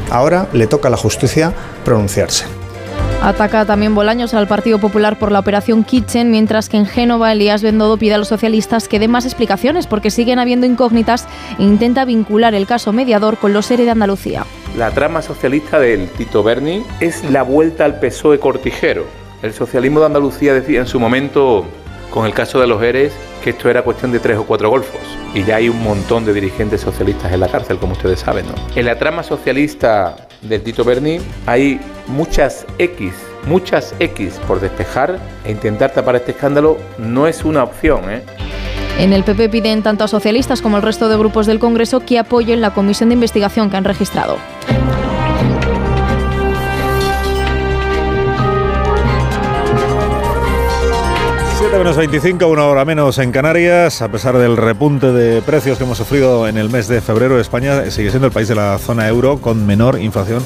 Ahora 0.09 0.47
le 0.53 0.67
toca 0.67 0.88
a 0.88 0.91
la 0.91 0.97
justicia 0.97 1.53
pronunciarse. 1.86 2.45
Ataca 3.21 3.65
también 3.65 3.95
Bolaños 3.95 4.34
al 4.34 4.47
Partido 4.47 4.80
Popular 4.80 5.19
por 5.19 5.34
la 5.34 5.39
operación 5.39 5.84
Kitchen, 5.84 6.32
mientras 6.32 6.69
que 6.69 6.77
en 6.77 6.86
Génova 6.86 7.34
Elías 7.34 7.61
Bendodo 7.61 7.97
pide 7.97 8.13
a 8.13 8.17
los 8.17 8.30
socialistas 8.30 8.88
que 8.88 8.97
den 8.97 9.11
más 9.11 9.25
explicaciones 9.25 9.88
porque 9.88 10.09
siguen 10.09 10.39
habiendo 10.39 10.65
incógnitas 10.65 11.27
e 11.59 11.63
intenta 11.63 12.05
vincular 12.05 12.55
el 12.55 12.65
caso 12.65 12.93
mediador 12.93 13.38
con 13.38 13.51
los 13.51 13.65
seres 13.65 13.88
de 13.88 13.91
Andalucía. 13.91 14.45
La 14.77 14.91
trama 14.91 15.21
socialista 15.21 15.80
del 15.80 16.07
Tito 16.07 16.43
Berni 16.43 16.82
es 17.01 17.30
la 17.30 17.43
vuelta 17.43 17.84
al 17.84 17.99
PSOE 17.99 18.39
cortijero. 18.39 19.03
El 19.41 19.53
socialismo 19.53 19.99
de 19.99 20.05
Andalucía 20.05 20.53
decía 20.53 20.80
en 20.80 20.88
su 20.88 20.97
momento, 20.97 21.65
con 22.10 22.26
el 22.26 22.34
caso 22.34 22.60
de 22.60 22.68
los 22.68 22.82
ERES, 22.82 23.14
que 23.43 23.51
esto 23.51 23.70
era 23.70 23.84
cuestión 23.84 24.12
de 24.12 24.20
tres 24.20 24.38
o 24.38 24.45
cuatro 24.45 24.70
golfos. 24.70 25.01
Y 25.34 25.43
ya 25.43 25.57
hay 25.57 25.70
un 25.70 25.82
montón 25.84 26.26
de 26.26 26.34
dirigentes 26.34 26.82
socialistas 26.82 27.32
en 27.32 27.39
la 27.39 27.47
cárcel, 27.47 27.78
como 27.78 27.93
ustedes 27.93 28.20
saben. 28.20 28.45
¿no? 28.47 28.55
En 28.76 28.86
la 28.86 28.97
trama 28.97 29.24
socialista 29.24 30.28
del 30.41 30.62
Tito 30.62 30.84
Berni 30.84 31.20
hay 31.45 31.80
muchas 32.07 32.66
X, 32.78 33.14
muchas 33.45 33.93
X 33.99 34.39
por 34.47 34.60
despejar 34.60 35.20
e 35.45 35.51
intentar 35.51 35.91
tapar 35.91 36.16
este 36.16 36.32
escándalo 36.32 36.78
no 36.97 37.28
es 37.28 37.43
una 37.45 37.64
opción. 37.64 38.10
¿eh? 38.10 38.24
En 38.97 39.14
el 39.14 39.24
PP 39.24 39.49
piden 39.49 39.84
tanto 39.84 40.03
a 40.03 40.07
socialistas 40.07 40.62
como 40.62 40.78
al 40.78 40.84
resto 40.84 41.10
de 41.10 41.18
grupos 41.18 41.45
del 41.45 41.60
Congreso 41.60 42.01
que 42.01 42.20
apoyen 42.20 42.62
la 42.62 42.74
comisión 42.74 43.10
de 43.10 43.14
investigación 43.14 43.70
que 43.70 43.78
han 43.78 43.86
registrado. 43.86 44.38
Menos 51.80 51.95
25, 51.95 52.45
una 52.47 52.65
hora 52.65 52.84
menos 52.84 53.19
en 53.19 53.32
Canarias. 53.32 54.01
A 54.01 54.09
pesar 54.09 54.38
del 54.38 54.57
repunte 54.57 55.13
de 55.13 55.41
precios 55.41 55.77
que 55.77 55.86
hemos 55.86 55.97
sufrido 55.97 56.45
en 56.45 56.57
el 56.57 56.69
mes 56.69 56.89
de 56.89 56.99
febrero, 56.99 57.39
España 57.39 57.89
sigue 57.89 58.09
siendo 58.09 58.27
el 58.27 58.34
país 58.34 58.49
de 58.49 58.55
la 58.55 58.77
zona 58.80 59.07
euro 59.07 59.38
con 59.39 59.65
menor 59.65 59.97
inflación 59.97 60.43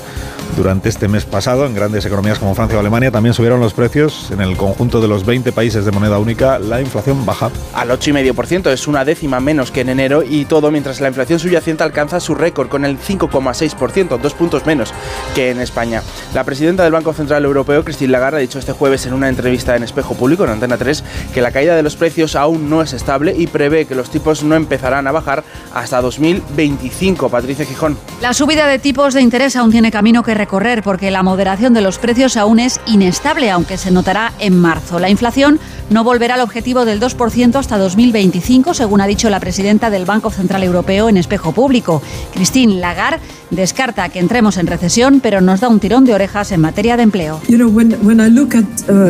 durante 0.56 0.90
este 0.90 1.08
mes 1.08 1.26
pasado. 1.26 1.66
En 1.66 1.74
grandes 1.74 2.06
economías 2.06 2.40
como 2.40 2.56
Francia 2.56 2.78
o 2.78 2.80
Alemania 2.80 3.12
también 3.12 3.34
subieron 3.34 3.60
los 3.60 3.74
precios. 3.74 4.32
En 4.32 4.42
el 4.42 4.58
conjunto 4.58 5.02
de 5.02 5.08
los 5.08 5.26
20 5.26 5.52
países 5.52 5.86
de 5.86 5.92
moneda 5.92 6.20
única, 6.20 6.60
la 6.60 6.82
inflación 6.82 7.26
baja. 7.26 7.52
Al 7.74 7.90
8,5%, 7.90 8.72
es 8.72 8.88
una 8.88 9.06
décima 9.06 9.40
menos 9.40 9.72
que 9.72 9.82
en 9.82 9.90
enero 9.90 10.24
y 10.24 10.46
todo 10.46 10.72
mientras 10.72 11.02
la 11.02 11.08
inflación 11.08 11.40
subyacente 11.40 11.84
alcanza 11.84 12.20
su 12.20 12.36
récord 12.36 12.70
con 12.70 12.86
el 12.86 13.00
5,6%, 13.00 14.20
dos 14.20 14.34
puntos 14.34 14.66
menos 14.66 14.94
que 15.36 15.52
en 15.52 15.60
España. 15.60 16.02
La 16.34 16.44
presidenta 16.44 16.84
del 16.84 16.92
Banco 16.92 17.14
Central 17.14 17.46
Europeo, 17.46 17.84
Christine 17.84 18.12
Lagarde, 18.12 18.38
ha 18.38 18.42
dicho 18.42 18.60
este 18.60 18.72
jueves 18.72 19.06
en 19.06 19.14
una 19.14 19.30
entrevista 19.30 19.76
en 19.76 19.84
Espejo 19.84 20.16
Público, 20.16 20.44
en 20.44 20.52
Antena 20.52 20.78
3, 20.78 21.04
que 21.34 21.42
la 21.42 21.52
caída 21.52 21.76
de 21.76 21.84
los 21.84 21.96
precios 21.96 22.36
aún 22.36 22.70
no 22.70 22.82
es 22.82 22.94
estable 22.94 23.34
y 23.38 23.48
prevé 23.48 23.86
que 23.86 23.96
los 23.96 24.10
tipos 24.10 24.44
no 24.44 24.56
empezarán 24.56 25.08
a 25.08 25.12
bajar 25.12 25.44
hasta 25.74 26.02
2025. 26.02 27.30
Patricia 27.30 27.66
Gijón. 27.66 27.98
La 28.22 28.34
subida 28.34 28.68
de 28.68 28.80
tipos 28.80 29.14
de 29.14 29.22
interés 29.22 29.56
aún 29.56 29.72
tiene 29.72 29.92
camino 29.92 30.24
que 30.24 30.34
recorrer 30.44 30.84
porque 30.84 31.10
la 31.10 31.24
moderación 31.24 31.74
de 31.74 31.80
los 31.80 32.00
precios 32.00 32.36
aún 32.36 32.60
es 32.60 32.82
inestable, 32.86 33.50
aunque 33.50 33.78
se 33.78 33.92
notará 33.92 34.34
en 34.40 34.60
marzo. 34.60 35.00
La 35.00 35.10
inflación 35.10 35.58
no 35.90 36.04
volverá 36.04 36.36
al 36.36 36.42
objetivo 36.42 36.84
del 36.84 37.00
2% 37.00 37.56
hasta 37.56 37.78
2025, 37.78 38.74
según 38.74 39.00
ha 39.00 39.08
dicho 39.08 39.30
la 39.30 39.40
presidenta 39.40 39.90
del 39.90 40.04
Banco 40.04 40.32
Central 40.32 40.64
Europeo 40.64 41.08
en 41.08 41.16
espejo 41.16 41.54
público. 41.54 42.02
Christine 42.34 42.76
Lagarde 42.82 43.22
descarta 43.52 44.10
que 44.10 44.20
entremos 44.20 44.58
en 44.58 44.68
recesión, 44.68 45.22
pero 45.22 45.40
nos 45.40 45.62
da 45.62 45.70
un 45.70 45.80
tirón 45.80 46.04
de 46.04 46.14
orejas 46.14 46.52
en 46.52 46.60
materia 46.60 46.98
de 46.98 47.04
empleo. 47.04 47.40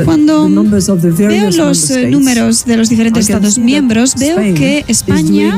Cuando 0.06 0.48
veo 0.48 1.50
los 1.52 1.90
eh, 1.90 2.08
números 2.10 2.66
de 2.66 2.78
los 2.78 2.90
diferentes 2.90 3.28
Estados 3.28 3.58
miembros, 3.58 4.14
veo 4.20 4.38
que 4.54 4.86
España 4.88 5.58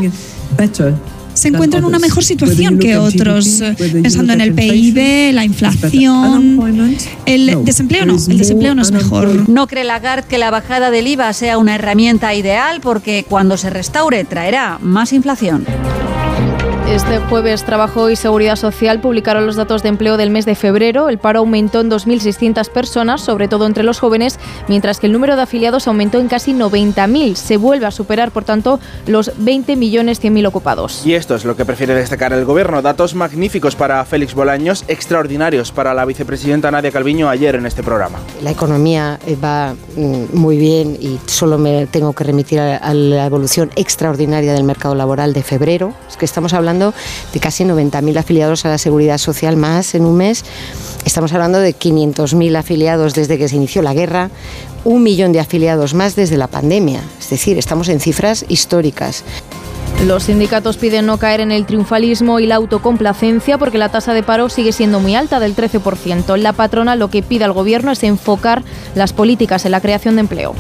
se 1.36 1.50
encuentra 1.50 1.80
en 1.80 1.86
una 1.86 2.00
mejor 2.00 2.24
situación 2.24 2.80
que 2.80 2.98
otros, 2.98 3.62
eh, 3.62 3.76
pensando 3.78 4.34
en 4.34 4.42
el 4.42 4.54
PIB, 4.54 5.34
la 5.34 5.46
inflación, 5.46 6.60
el 7.26 7.64
desempleo 7.64 8.06
no, 8.06 8.18
el 8.28 8.38
desempleo 8.38 8.74
no 8.74 8.82
es 8.82 8.92
mejor. 8.92 9.50
No 9.50 9.68
cree 9.68 9.84
Lagarde 9.84 10.28
que 10.28 10.38
la 10.38 10.50
bajada 10.50 10.90
del 10.90 11.08
IVA 11.08 11.32
sea 11.34 11.58
una 11.58 11.76
herramienta 11.76 12.34
ideal 12.34 12.82
porque 12.82 13.26
cuando 13.28 13.58
se 13.58 13.70
restaure 13.70 14.24
traerá 14.24 14.80
más 14.82 15.14
inflación. 15.14 15.66
Este 16.88 17.18
jueves 17.18 17.64
Trabajo 17.64 18.12
y 18.12 18.16
Seguridad 18.16 18.56
Social 18.56 19.02
publicaron 19.02 19.48
los 19.48 19.56
datos 19.56 19.82
de 19.82 19.90
empleo 19.90 20.18
del 20.18 20.30
mes 20.30 20.46
de 20.46 20.54
febrero. 20.54 21.10
El 21.10 21.18
paro 21.18 21.40
aumentó 21.40 21.82
en 21.82 21.90
2.600 21.90 22.70
personas, 22.70 23.22
sobre 23.22 23.48
todo 23.48 23.66
entre 23.66 23.84
los 23.84 24.00
jóvenes, 24.00 24.40
mientras 24.68 25.00
que 25.00 25.08
el 25.08 25.12
número 25.12 25.36
de 25.36 25.42
afiliados 25.42 25.88
aumentó 25.88 26.20
en 26.20 26.28
casi 26.28 26.54
90.000. 26.54 27.34
Se 27.34 27.58
vuelve 27.58 27.88
a 27.88 27.92
superar, 27.92 28.30
por 28.30 28.44
tanto, 28.44 28.80
los 29.08 29.32
20 29.38 29.76
millones 29.76 30.20
ocupados. 30.46 31.06
Y 31.06 31.16
esto 31.16 31.34
es 31.34 31.44
lo 31.44 31.56
que 31.56 31.66
prefiere 31.66 31.96
destacar 31.96 32.34
el 32.34 32.46
gobierno. 32.46 32.82
Datos 32.84 33.16
magníficos 33.16 33.76
para 33.76 34.06
Félix 34.06 34.36
Bolaños, 34.36 34.86
extraordinarios 34.88 35.72
para 35.72 35.94
la 35.94 36.06
vicepresidenta 36.06 36.70
Nadia 36.70 36.92
Calviño 36.92 37.30
ayer 37.30 37.56
en 37.56 37.66
este 37.66 37.82
programa. 37.82 38.20
La 38.44 38.52
economía 38.52 39.20
eh, 39.26 39.36
va 39.44 39.74
mm, 39.96 40.38
muy 40.38 40.58
bien 40.58 40.98
y 41.00 41.20
solo 41.26 41.58
me 41.58 41.88
tengo 41.88 42.14
que 42.14 42.24
remitir 42.24 42.60
a, 42.60 42.78
a 42.78 42.94
la 42.94 43.26
evolución 43.26 43.72
extraordinaria 43.76 44.54
del 44.54 44.64
mercado 44.64 44.94
laboral 44.94 45.34
de 45.34 45.42
febrero. 45.42 45.94
Es 46.08 46.18
que 46.18 46.26
estamos 46.26 46.54
hablando 46.54 46.75
de 46.80 47.40
casi 47.40 47.64
90.000 47.64 48.18
afiliados 48.18 48.66
a 48.66 48.70
la 48.70 48.78
seguridad 48.78 49.18
social 49.18 49.58
más 49.58 49.96
en 49.96 50.06
un 50.06 50.18
mes. 50.18 50.44
Estamos 51.06 51.34
hablando 51.34 51.60
de 51.60 51.76
500.000 51.76 52.58
afiliados 52.58 53.14
desde 53.14 53.38
que 53.38 53.48
se 53.48 53.56
inició 53.56 53.82
la 53.82 53.94
guerra, 53.94 54.30
un 54.84 55.04
millón 55.04 55.32
de 55.32 55.40
afiliados 55.40 55.94
más 55.94 56.16
desde 56.16 56.38
la 56.38 56.48
pandemia. 56.48 57.02
Es 57.20 57.30
decir, 57.30 57.58
estamos 57.58 57.90
en 57.90 58.00
cifras 58.00 58.46
históricas. 58.48 59.24
Los 60.04 60.24
sindicatos 60.24 60.78
piden 60.78 61.08
no 61.08 61.18
caer 61.18 61.40
en 61.40 61.52
el 61.52 61.66
triunfalismo 61.66 62.40
y 62.40 62.46
la 62.46 62.56
autocomplacencia 62.56 63.58
porque 63.58 63.78
la 63.78 63.90
tasa 63.90 64.14
de 64.14 64.24
paro 64.24 64.50
sigue 64.50 64.72
siendo 64.72 65.00
muy 65.00 65.16
alta, 65.16 65.40
del 65.40 65.56
13%. 65.56 66.38
La 66.38 66.54
patrona 66.54 66.96
lo 66.96 67.10
que 67.10 67.24
pide 67.24 67.46
al 67.46 67.54
gobierno 67.54 67.92
es 67.92 68.04
enfocar 68.04 68.64
las 68.94 69.14
políticas 69.14 69.66
en 69.66 69.72
la 69.72 69.82
creación 69.82 70.16
de 70.16 70.22
empleo. 70.22 70.54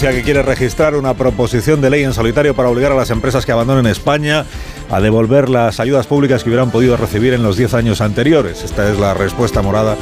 Que 0.00 0.22
quiere 0.22 0.42
registrar 0.42 0.96
una 0.96 1.14
proposición 1.14 1.80
de 1.80 1.88
ley 1.88 2.02
en 2.02 2.12
solitario 2.12 2.54
para 2.54 2.68
obligar 2.68 2.90
a 2.90 2.96
las 2.96 3.10
empresas 3.10 3.46
que 3.46 3.52
abandonen 3.52 3.86
España 3.86 4.44
a 4.90 5.00
devolver 5.00 5.48
las 5.48 5.80
ayudas 5.80 6.06
públicas 6.06 6.42
que 6.42 6.50
hubieran 6.50 6.70
podido 6.70 6.96
recibir 6.96 7.34
en 7.34 7.42
los 7.42 7.56
10 7.56 7.74
años 7.74 8.00
anteriores. 8.00 8.62
Esta 8.62 8.90
es 8.90 8.98
la 8.98 9.14
respuesta 9.14 9.62
morada 9.62 9.96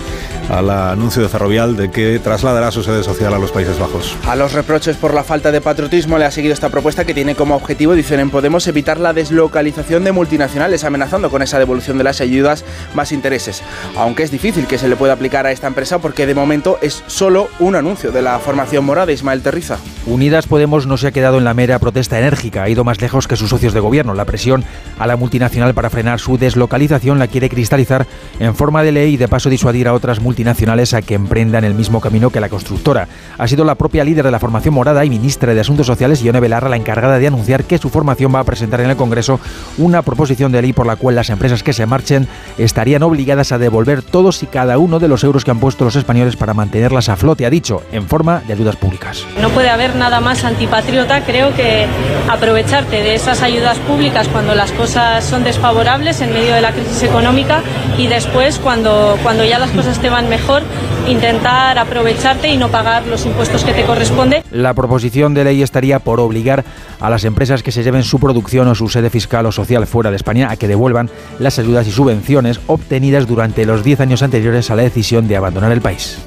al 0.50 0.68
anuncio 0.70 1.22
de 1.22 1.28
Ferrovial 1.28 1.76
de 1.76 1.90
que 1.90 2.18
trasladará 2.18 2.70
su 2.70 2.82
sede 2.82 3.02
social 3.02 3.32
a 3.32 3.38
los 3.38 3.52
Países 3.52 3.78
Bajos. 3.78 4.16
A 4.26 4.36
los 4.36 4.52
reproches 4.52 4.96
por 4.96 5.14
la 5.14 5.24
falta 5.24 5.52
de 5.52 5.60
patriotismo 5.60 6.18
le 6.18 6.24
ha 6.24 6.30
seguido 6.30 6.54
esta 6.54 6.68
propuesta 6.68 7.04
que 7.04 7.14
tiene 7.14 7.34
como 7.34 7.56
objetivo, 7.56 7.94
dicen 7.94 8.20
en 8.20 8.30
Podemos, 8.30 8.66
evitar 8.66 8.98
la 8.98 9.12
deslocalización 9.12 10.04
de 10.04 10.12
multinacionales, 10.12 10.84
amenazando 10.84 11.30
con 11.30 11.42
esa 11.42 11.58
devolución 11.58 11.98
de 11.98 12.04
las 12.04 12.20
ayudas 12.20 12.64
más 12.94 13.12
intereses. 13.12 13.62
Aunque 13.96 14.22
es 14.22 14.30
difícil 14.30 14.66
que 14.66 14.78
se 14.78 14.88
le 14.88 14.96
pueda 14.96 15.14
aplicar 15.14 15.46
a 15.46 15.52
esta 15.52 15.66
empresa 15.66 15.98
porque 15.98 16.26
de 16.26 16.34
momento 16.34 16.78
es 16.82 17.02
solo 17.06 17.48
un 17.58 17.76
anuncio 17.76 18.12
de 18.12 18.22
la 18.22 18.38
formación 18.38 18.84
morada, 18.84 19.12
Ismael 19.12 19.42
Terriza. 19.42 19.78
Unidas 20.06 20.46
Podemos 20.46 20.86
no 20.86 20.96
se 20.96 21.06
ha 21.06 21.12
quedado 21.12 21.38
en 21.38 21.44
la 21.44 21.54
mera 21.54 21.78
protesta 21.78 22.18
enérgica, 22.18 22.64
ha 22.64 22.68
ido 22.68 22.84
más 22.84 23.00
lejos 23.00 23.28
que 23.28 23.36
sus 23.36 23.50
socios 23.50 23.72
de 23.72 23.80
gobierno. 23.80 24.14
La 24.14 24.24
presión 24.24 24.64
a 24.98 25.06
la 25.06 25.16
multinacional 25.16 25.74
para 25.74 25.90
frenar 25.90 26.20
su 26.20 26.38
deslocalización 26.38 27.18
la 27.18 27.26
quiere 27.26 27.48
cristalizar 27.48 28.06
en 28.38 28.54
forma 28.54 28.82
de 28.82 28.92
ley 28.92 29.14
y 29.14 29.16
de 29.16 29.28
paso 29.28 29.50
disuadir 29.50 29.88
a 29.88 29.94
otras 29.94 30.20
multinacionales 30.20 30.94
a 30.94 31.02
que 31.02 31.14
emprendan 31.14 31.64
el 31.64 31.74
mismo 31.74 32.00
camino 32.00 32.30
que 32.30 32.40
la 32.40 32.48
constructora. 32.48 33.08
Ha 33.38 33.48
sido 33.48 33.64
la 33.64 33.74
propia 33.74 34.04
líder 34.04 34.24
de 34.24 34.30
la 34.30 34.38
formación 34.38 34.74
morada 34.74 35.04
y 35.04 35.10
ministra 35.10 35.54
de 35.54 35.60
Asuntos 35.60 35.86
Sociales, 35.86 36.22
Ione 36.22 36.40
Belarra, 36.40 36.68
la 36.68 36.76
encargada 36.76 37.18
de 37.18 37.26
anunciar 37.26 37.64
que 37.64 37.78
su 37.78 37.90
formación 37.90 38.34
va 38.34 38.40
a 38.40 38.44
presentar 38.44 38.80
en 38.80 38.90
el 38.90 38.96
Congreso 38.96 39.40
una 39.78 40.02
proposición 40.02 40.52
de 40.52 40.62
ley 40.62 40.72
por 40.72 40.86
la 40.86 40.96
cual 40.96 41.14
las 41.14 41.30
empresas 41.30 41.62
que 41.62 41.72
se 41.72 41.86
marchen 41.86 42.28
estarían 42.58 43.02
obligadas 43.02 43.52
a 43.52 43.58
devolver 43.58 44.02
todos 44.02 44.42
y 44.42 44.46
cada 44.46 44.78
uno 44.78 44.98
de 44.98 45.08
los 45.08 45.24
euros 45.24 45.44
que 45.44 45.50
han 45.50 45.60
puesto 45.60 45.84
los 45.84 45.96
españoles 45.96 46.36
para 46.36 46.54
mantenerlas 46.54 47.08
a 47.08 47.16
flote, 47.16 47.46
ha 47.46 47.50
dicho, 47.50 47.82
en 47.92 48.06
forma 48.06 48.42
de 48.46 48.52
ayudas 48.52 48.76
públicas. 48.76 49.24
No 49.40 49.50
puede 49.50 49.70
haber 49.70 49.96
nada 49.96 50.20
más 50.20 50.44
antipatriota, 50.44 51.24
creo 51.24 51.54
que 51.54 51.86
aprovecharte 52.28 53.02
de 53.02 53.14
esas 53.14 53.42
ayudas 53.42 53.78
públicas 53.78 54.28
cuando 54.28 54.54
las 54.62 54.70
cosas 54.70 55.24
son 55.24 55.42
desfavorables 55.42 56.20
en 56.20 56.32
medio 56.32 56.54
de 56.54 56.60
la 56.60 56.70
crisis 56.70 57.02
económica 57.02 57.62
y 57.98 58.06
después 58.06 58.60
cuando, 58.60 59.18
cuando 59.24 59.44
ya 59.44 59.58
las 59.58 59.72
cosas 59.72 59.98
te 59.98 60.08
van 60.08 60.28
mejor, 60.28 60.62
intentar 61.08 61.76
aprovecharte 61.80 62.46
y 62.46 62.56
no 62.56 62.68
pagar 62.68 63.04
los 63.08 63.26
impuestos 63.26 63.64
que 63.64 63.72
te 63.72 63.82
corresponde. 63.82 64.44
La 64.52 64.72
proposición 64.72 65.34
de 65.34 65.42
ley 65.42 65.62
estaría 65.64 65.98
por 65.98 66.20
obligar 66.20 66.64
a 67.00 67.10
las 67.10 67.24
empresas 67.24 67.64
que 67.64 67.72
se 67.72 67.82
lleven 67.82 68.04
su 68.04 68.20
producción 68.20 68.68
o 68.68 68.76
su 68.76 68.88
sede 68.88 69.10
fiscal 69.10 69.46
o 69.46 69.50
social 69.50 69.84
fuera 69.88 70.10
de 70.10 70.16
España 70.16 70.48
a 70.48 70.56
que 70.56 70.68
devuelvan 70.68 71.10
las 71.40 71.58
ayudas 71.58 71.88
y 71.88 71.90
subvenciones 71.90 72.60
obtenidas 72.68 73.26
durante 73.26 73.66
los 73.66 73.82
10 73.82 73.98
años 73.98 74.22
anteriores 74.22 74.70
a 74.70 74.76
la 74.76 74.84
decisión 74.84 75.26
de 75.26 75.38
abandonar 75.38 75.72
el 75.72 75.80
país. 75.80 76.18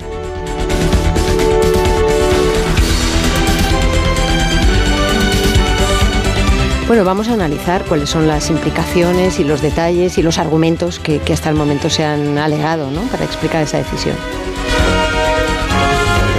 Bueno, 6.95 7.07
vamos 7.07 7.27
a 7.27 7.33
analizar 7.33 7.83
cuáles 7.83 8.09
son 8.09 8.25
las 8.25 8.49
implicaciones 8.49 9.37
y 9.41 9.43
los 9.43 9.61
detalles 9.61 10.17
y 10.17 10.21
los 10.21 10.37
argumentos 10.37 10.97
que, 10.97 11.19
hasta 11.33 11.49
el 11.49 11.55
momento 11.57 11.89
se 11.89 12.05
han 12.05 12.37
alegado 12.37 12.89
¿no? 12.89 13.01
para 13.11 13.25
explicar 13.25 13.63
esa 13.63 13.79
decisión. 13.79 14.15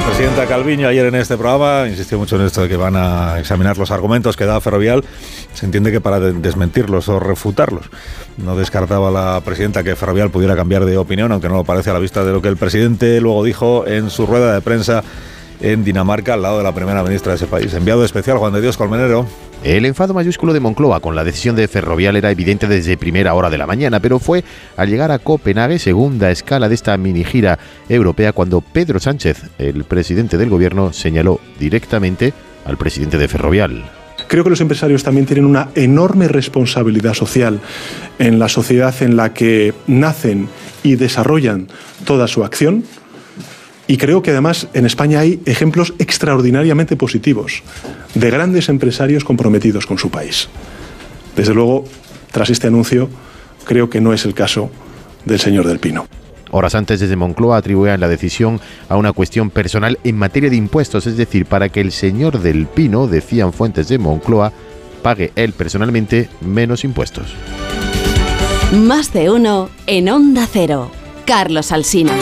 Presidenta 0.07 0.47
Calviño 0.47 0.89
ayer 0.89 1.05
en 1.05 1.17
este 1.17 1.37
programa 1.37 1.87
insistió 1.87 2.17
mucho 2.17 2.37
en 2.37 2.47
esto 2.47 2.63
de 2.63 2.71
que 2.71 2.77
van 2.79 2.97
a 2.97 3.39
examinar 3.39 3.77
los 3.77 3.91
argumentos 3.91 4.35
que 4.35 4.47
da 4.47 4.59
Ferrovial. 4.63 5.05
Se 5.53 5.67
entiende 5.67 5.93
que 5.93 6.01
para 6.01 6.21
desmentirlos 6.21 7.11
o 7.11 7.21
refutarlos. 7.21 7.91
No 8.39 8.57
descartaba 8.57 9.11
la 9.11 9.43
presidenta 9.45 9.85
que 9.85 9.95
Ferrovial 9.95 10.31
pudiera 10.31 10.57
cambiar 10.57 10.87
de 10.87 10.97
opinión, 10.97 11.33
aunque 11.33 11.51
no 11.51 11.57
lo 11.57 11.65
parece 11.65 11.91
a 11.91 11.93
la 11.93 11.99
vista 11.99 12.25
de 12.25 12.33
lo 12.33 12.41
que 12.41 12.49
el 12.49 12.57
presidente 12.57 13.21
luego 13.21 13.45
dijo 13.45 13.87
en 13.87 14.09
su 14.09 14.25
rueda 14.25 14.55
de 14.55 14.63
prensa 14.63 15.05
en 15.61 15.85
Dinamarca 15.85 16.35
al 16.35 16.43
lado 16.43 16.59
de 16.59 16.65
la 16.65 16.75
primera 16.75 17.03
ministra 17.03 17.33
de 17.33 17.37
ese 17.37 17.47
país. 17.47 17.73
Enviado 17.75 18.05
especial 18.05 18.39
Juan 18.39 18.53
de 18.53 18.61
Dios 18.61 18.77
Colmenero. 18.77 19.27
El 19.65 19.85
enfado 19.85 20.15
mayúsculo 20.15 20.53
de 20.53 20.61
Moncloa 20.61 21.01
con 21.01 21.17
la 21.17 21.25
decisión 21.25 21.57
de 21.57 21.67
Ferrovial 21.67 22.17
era 22.17 22.31
evidente 22.31 22.69
desde 22.69 22.97
primera 22.97 23.35
hora 23.35 23.51
de 23.51 23.59
la 23.59 23.67
mañana, 23.67 24.01
pero 24.01 24.19
fue 24.19 24.45
al 24.77 24.89
llegar 24.89 25.11
a 25.11 25.19
Copenhague, 25.19 25.79
segunda 25.79 26.31
escala 26.31 26.69
de 26.69 26.75
esta 26.75 26.97
mini 26.97 27.25
gira 27.25 27.59
europea, 27.89 28.33
cuando 28.33 28.61
Pedro 28.61 29.01
Sánchez, 29.01 29.43
el 29.59 29.85
presidente 29.85 30.37
del 30.37 30.51
gobierno, 30.51 30.93
señaló 30.93 31.41
directamente 31.59 32.33
al 32.65 32.77
presidente 32.77 33.19
de 33.19 33.29
Ferrovial. 33.29 33.91
Creo 34.29 34.45
que 34.45 34.51
los 34.51 34.61
empresarios 34.61 35.05
también 35.05 35.27
tienen 35.27 35.45
una 35.45 35.69
enorme 35.75 36.29
responsabilidad 36.29 37.15
social 37.15 37.61
en 38.19 38.39
la 38.39 38.49
sociedad 38.49 38.95
en 39.03 39.17
la 39.17 39.33
que 39.33 39.73
nacen 39.87 40.49
y 40.83 40.97
desarrollan 40.97 41.69
toda 42.05 42.27
su 42.27 42.45
acción 42.45 42.85
y 43.87 43.97
creo 43.97 44.22
que 44.22 44.30
además 44.30 44.68
en 44.74 44.87
España 44.87 45.20
hay 45.20 45.41
ejemplos 45.47 45.95
extraordinariamente 45.99 46.97
positivos 46.97 47.62
de 48.14 48.30
grandes 48.30 48.68
empresarios 48.68 49.24
comprometidos 49.24 49.87
con 49.87 49.99
su 49.99 50.11
país. 50.11 50.49
Desde 51.37 51.55
luego, 51.55 51.84
tras 52.32 52.51
este 52.51 52.66
anuncio, 52.66 53.09
creo 53.64 53.91
que 53.91 54.01
no 54.01 54.12
es 54.12 54.24
el 54.24 54.34
caso 54.34 54.70
del 55.24 55.39
señor 55.39 55.66
Del 55.66 55.78
Pino. 55.78 56.07
Horas 56.51 56.74
antes 56.74 57.01
desde 57.01 57.16
Moncloa 57.16 57.59
atribuían 57.59 58.01
la 58.01 58.09
decisión 58.09 58.61
a 58.89 58.97
una 58.97 59.12
cuestión 59.12 59.51
personal 59.51 59.99
en 60.05 60.16
materia 60.16 60.49
de 60.49 60.57
impuestos, 60.57 61.07
es 61.07 61.16
decir, 61.16 61.45
para 61.45 61.68
que 61.68 61.80
el 61.80 61.93
señor 61.93 62.41
Del 62.41 62.66
Pino, 62.66 63.07
decían 63.09 63.53
fuentes 63.53 63.89
de 63.89 63.99
Moncloa, 63.99 64.53
pague 65.03 65.32
él 65.37 65.53
personalmente 65.53 66.28
menos 66.41 66.84
impuestos. 66.84 67.34
Más 68.72 69.12
de 69.12 69.30
uno 69.30 69.70
en 69.87 70.09
Onda 70.09 70.49
Cero. 70.51 70.91
Carlos 71.26 71.72
Alsina. 71.72 72.12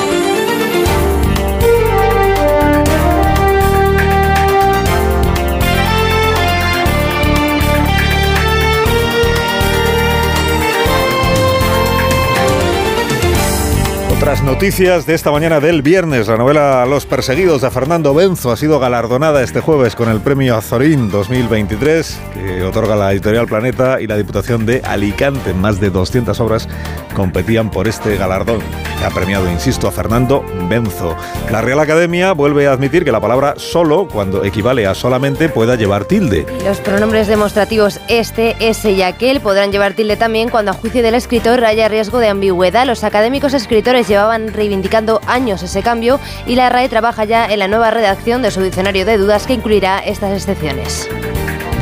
Otras 14.17 14.45
noticias 14.45 15.07
de 15.07 15.15
esta 15.15 15.33
mañana 15.33 15.59
del 15.59 15.83
viernes, 15.83 16.29
la 16.29 16.37
novela 16.37 16.87
Los 16.87 17.05
perseguidos 17.05 17.63
de 17.63 17.71
Fernando 17.71 18.15
Benzo 18.15 18.53
ha 18.53 18.57
sido 18.57 18.79
galardonada 18.79 19.43
este 19.43 19.61
jueves 19.61 19.97
con 19.97 20.09
el 20.09 20.21
premio 20.21 20.57
Azorín 20.57 21.11
2023 21.11 22.21
que 22.33 22.63
otorga 22.63 22.95
la 22.95 23.13
editorial 23.13 23.49
Planeta 23.49 24.01
y 24.01 24.07
la 24.07 24.17
Diputación 24.17 24.67
de 24.67 24.81
Alicante. 24.85 25.53
Más 25.53 25.81
de 25.81 25.91
200 25.91 26.39
obras 26.39 26.69
competían 27.15 27.73
por 27.73 27.89
este 27.89 28.17
galardón 28.17 28.61
ha 29.05 29.11
premiado, 29.11 29.51
insisto, 29.51 29.87
a 29.87 29.93
Fernando 29.93 30.45
Benzo. 30.69 31.15
La 31.51 31.61
Real 31.61 31.81
Academia 31.81 32.33
vuelve 32.33 32.67
a 32.67 32.73
admitir 32.73 33.05
que 33.05 33.13
la 33.13 33.21
palabra 33.21 33.55
solo, 33.57 34.09
cuando 34.09 34.45
equivale 34.45 34.87
a 34.87 34.95
solamente, 34.95 35.49
pueda 35.49 35.77
llevar 35.77 36.07
tilde. 36.07 36.47
Los 36.65 36.79
pronombres 36.79 37.27
demostrativos 37.27 38.01
este, 38.09 38.57
ese 38.61 38.93
y 38.93 39.03
aquel 39.03 39.41
podrán 39.41 39.73
llevar 39.73 39.93
tilde 39.93 40.17
también 40.17 40.49
cuando 40.49 40.71
a 40.71 40.75
juicio 40.75 41.03
del 41.03 41.15
escritor 41.15 41.65
haya 41.65 41.89
riesgo 41.89 42.19
de 42.19 42.29
ambigüedad. 42.29 42.87
Los 42.87 43.05
académicos 43.05 43.53
escritores 43.53 44.04
llevaban 44.09 44.53
reivindicando 44.53 45.21
años 45.27 45.63
ese 45.63 45.83
cambio 45.83 46.21
y 46.47 46.57
la 46.57 46.69
RAE 46.69 46.89
trabaja 46.89 47.25
ya 47.25 47.47
en 47.47 47.59
la 47.59 47.69
nueva 47.69 47.91
redacción 47.91 48.43
de 48.43 48.51
su 48.51 48.63
diccionario 48.63 49.05
de 49.05 49.19
dudas 49.19 49.47
que 49.47 49.55
incluirá 49.55 49.99
estas 49.99 50.33
excepciones. 50.33 51.09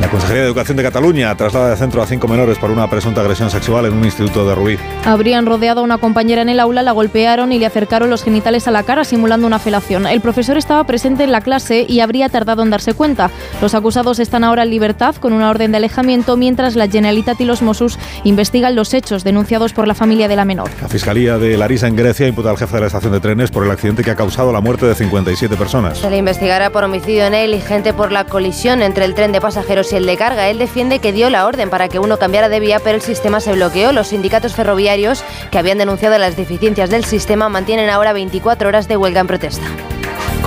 La 0.02 0.10
Consejería 0.10 0.42
de 0.42 0.48
Educación 0.48 0.76
de 0.76 0.82
Cataluña 0.82 1.32
traslada 1.36 1.70
de 1.70 1.76
centro 1.76 2.02
a 2.02 2.06
cinco 2.08 2.26
menores 2.26 2.58
por 2.58 2.72
una 2.72 2.90
presunta 2.90 3.20
agresión 3.20 3.50
sexual 3.50 3.86
en 3.86 3.92
un 3.92 4.04
instituto 4.04 4.44
de 4.44 4.52
Rubí. 4.56 4.76
Habrían 5.04 5.46
rodeado 5.46 5.80
a 5.80 5.84
una 5.84 5.98
compañera 5.98 6.42
en 6.42 6.48
el 6.48 6.58
aula, 6.58 6.82
la 6.82 6.90
golpearon 6.90 7.52
y 7.52 7.60
le 7.60 7.66
acercaron 7.66 8.10
los 8.10 8.24
genitales 8.24 8.66
a 8.66 8.72
la 8.72 8.82
cara 8.82 9.04
simulando 9.04 9.46
una 9.46 9.60
felación. 9.60 10.08
El 10.08 10.20
profesor 10.20 10.56
estaba 10.56 10.82
presente 10.88 11.22
en 11.22 11.30
la 11.30 11.40
clase 11.40 11.86
y 11.88 12.00
habría 12.00 12.28
tardado 12.28 12.64
en 12.64 12.70
darse 12.70 12.94
cuenta. 12.94 13.30
Los 13.60 13.76
acusados 13.76 14.18
están 14.18 14.42
ahora 14.42 14.64
en 14.64 14.70
libertad 14.70 15.14
con 15.14 15.32
una 15.32 15.48
orden 15.48 15.70
de 15.70 15.76
alejamiento 15.76 16.36
mientras 16.36 16.74
la 16.74 16.88
Generalitat 16.88 17.40
y 17.40 17.44
los 17.44 17.62
Mossos 17.62 17.96
investigan 18.24 18.74
los 18.74 18.94
hechos 18.94 19.22
denunciados 19.22 19.72
por 19.72 19.86
la 19.86 19.94
familia 19.94 20.26
de 20.26 20.34
la 20.34 20.44
menor. 20.44 20.68
La 20.80 20.88
Fiscalía 20.88 21.38
de 21.38 21.56
Larisa 21.56 21.86
en 21.86 21.94
Grecia 21.94 22.26
imputa 22.26 22.50
al 22.50 22.58
jefe 22.58 22.74
de 22.74 22.80
la 22.80 22.86
estación 22.88 23.12
de 23.12 23.20
trenes 23.20 23.52
por 23.52 23.64
el 23.64 23.70
accidente 23.70 24.02
que 24.02 24.10
ha 24.10 24.16
causado 24.16 24.52
la 24.52 24.60
muerte 24.60 24.84
de 24.84 24.96
57 24.96 25.54
personas. 25.54 25.98
Se 25.98 26.10
le 26.10 26.16
investigará 26.16 26.70
por 26.70 26.82
homicidio 26.82 27.30
negligente 27.30 27.94
por 27.94 28.10
la 28.10 28.24
colisión 28.24 28.82
entre 28.82 29.04
el 29.04 29.14
tren 29.14 29.30
de 29.30 29.40
pasajeros 29.40 29.91
el 29.92 30.06
de 30.06 30.16
carga. 30.16 30.48
Él 30.48 30.58
defiende 30.58 30.98
que 30.98 31.12
dio 31.12 31.30
la 31.30 31.46
orden 31.46 31.70
para 31.70 31.88
que 31.88 31.98
uno 31.98 32.18
cambiara 32.18 32.48
de 32.48 32.60
vía, 32.60 32.80
pero 32.80 32.96
el 32.96 33.02
sistema 33.02 33.40
se 33.40 33.52
bloqueó. 33.52 33.92
Los 33.92 34.08
sindicatos 34.08 34.54
ferroviarios 34.54 35.24
que 35.50 35.58
habían 35.58 35.78
denunciado 35.78 36.18
las 36.18 36.36
deficiencias 36.36 36.90
del 36.90 37.04
sistema 37.04 37.48
mantienen 37.48 37.90
ahora 37.90 38.12
24 38.12 38.68
horas 38.68 38.88
de 38.88 38.96
huelga 38.96 39.20
en 39.20 39.26
protesta. 39.26 39.66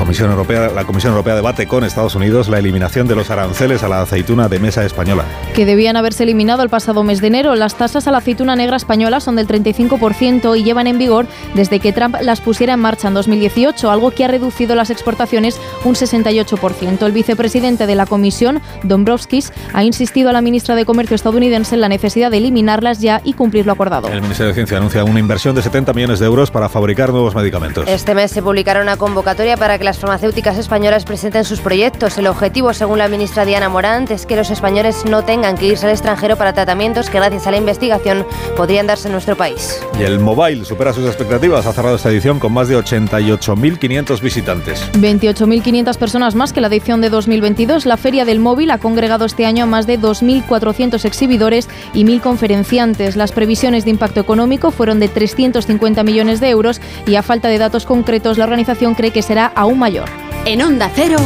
Comisión 0.06 0.30
Europea, 0.30 0.70
la 0.70 0.86
Comisión 0.86 1.14
Europea 1.14 1.34
debate 1.34 1.66
con 1.66 1.84
Estados 1.84 2.14
Unidos 2.14 2.48
la 2.48 2.60
eliminación 2.60 3.08
de 3.08 3.16
los 3.16 3.32
aranceles 3.32 3.82
a 3.82 3.90
la 3.90 4.04
aceituna 4.04 4.48
de 4.48 4.60
mesa 4.60 4.86
española. 4.86 5.26
Que 5.56 5.66
debían 5.66 5.98
haberse 5.98 6.22
eliminado 6.22 6.62
el 6.62 6.70
pasado 6.70 7.04
mes 7.04 7.22
de 7.22 7.28
enero. 7.28 7.56
Las 7.56 7.74
tasas 7.74 8.08
a 8.08 8.12
la 8.12 8.20
aceituna 8.20 8.56
negra 8.56 8.78
española 8.78 9.20
son 9.20 9.36
del 9.36 9.48
35% 9.48 10.60
y 10.60 10.64
llevan 10.64 10.86
en 10.86 11.00
vigor 11.00 11.26
desde 11.56 11.80
que 11.80 11.92
Trump 11.92 12.18
las 12.22 12.40
pusiera 12.40 12.74
en 12.74 12.82
marcha 12.82 13.08
en 13.08 13.16
2018, 13.16 13.90
algo 13.90 14.12
que 14.12 14.24
ha 14.24 14.28
reducido 14.28 14.76
las 14.76 14.92
exportaciones 14.92 15.60
un 15.84 15.96
68%. 15.96 17.04
El 17.04 17.12
vicepresidente 17.12 17.88
de 17.88 17.96
la 17.96 18.06
Comisión, 18.06 18.62
Dombrovskis, 18.84 19.54
ha 19.74 19.84
insistido 19.84 20.30
a 20.30 20.34
la 20.34 20.42
ministra 20.42 20.76
de 20.76 20.86
Comercio 20.86 21.16
estadounidense 21.16 21.74
en 21.74 21.82
la 21.82 21.90
necesidad 21.90 22.30
de 22.30 22.38
eliminarlas 22.38 23.02
ya 23.02 23.22
y 23.24 23.34
cumplir 23.34 23.66
lo 23.66 23.72
acordado. 23.74 24.08
El 24.10 24.22
Ministerio 24.22 24.50
de 24.50 24.54
Ciencia 24.54 24.78
anuncia 24.78 25.04
una 25.04 25.20
inversión 25.20 25.56
de 25.56 25.64
70 25.64 25.94
millones 25.94 26.20
de 26.20 26.28
euros 26.28 26.52
para 26.52 26.70
fabricar 26.70 27.10
nuevos 27.10 27.34
medicamentos. 27.34 27.88
Este 27.88 28.14
mes 28.14 28.30
se 28.30 28.44
publicará 28.44 28.84
una 28.84 28.98
convocatoria 28.98 29.58
para 29.58 29.80
que 29.80 29.84
las 29.84 29.95
farmacéuticas 29.98 30.58
españolas 30.58 31.06
presenten 31.06 31.46
sus 31.46 31.62
proyectos. 31.62 32.18
El 32.18 32.28
objetivo, 32.28 32.74
según 32.74 33.00
la 33.00 33.08
ministra 33.08 33.46
Diana 33.46 33.70
Morant, 33.70 34.10
es 34.12 34.26
que 34.26 34.36
los 34.36 34.50
españoles 34.50 35.06
no 35.06 35.24
tengan 35.24 35.58
que 35.58 35.68
irse 35.68 35.86
al 35.86 35.92
extranjero 35.92 36.38
para 36.38 36.54
tratamientos 36.54 37.10
que 37.10 37.18
gracias 37.18 37.48
a 37.48 37.52
la 37.52 37.58
investigación 37.58 38.26
podrían 38.56 38.88
darse 38.88 39.08
en 39.08 39.14
nuestro 39.14 39.36
país. 39.36 39.80
Y 40.00 40.04
el 40.04 40.20
Mobile 40.20 40.66
supera 40.66 40.94
sus 40.94 41.06
expectativas. 41.06 41.66
Ha 41.66 41.74
cerrado 41.74 41.96
esta 41.96 42.10
edición 42.10 42.40
con 42.40 42.54
más 42.54 42.68
de 42.68 42.78
88.500 42.78 44.22
visitantes. 44.22 44.92
28.500 44.94 45.98
personas 45.98 46.36
más 46.36 46.54
que 46.54 46.62
la 46.62 46.68
edición 46.68 47.02
de 47.02 47.10
2022. 47.10 47.86
La 47.86 47.98
Feria 47.98 48.26
del 48.26 48.40
Móvil 48.40 48.72
ha 48.72 48.80
congregado 48.80 49.26
este 49.26 49.46
año 49.46 49.64
a 49.64 49.68
más 49.68 49.88
de 49.88 50.00
2.400 50.00 51.06
exhibidores 51.06 51.70
y 51.94 52.04
1.000 52.04 52.22
conferenciantes. 52.22 53.16
Las 53.16 53.32
previsiones 53.32 53.86
de 53.86 53.92
impacto 53.92 54.20
económico 54.20 54.72
fueron 54.72 55.00
de 55.00 55.08
350 55.08 56.04
millones 56.04 56.40
de 56.40 56.50
euros 56.50 56.82
y 57.08 57.16
a 57.16 57.24
falta 57.24 57.48
de 57.48 57.58
datos 57.58 57.86
concretos 57.86 58.38
la 58.38 58.46
organización 58.46 58.96
cree 58.96 59.12
que 59.12 59.22
será 59.22 59.52
aún 59.56 59.75
mayor. 59.78 60.10
En 60.46 60.62
Onda 60.62 60.92
Cero, 60.96 61.18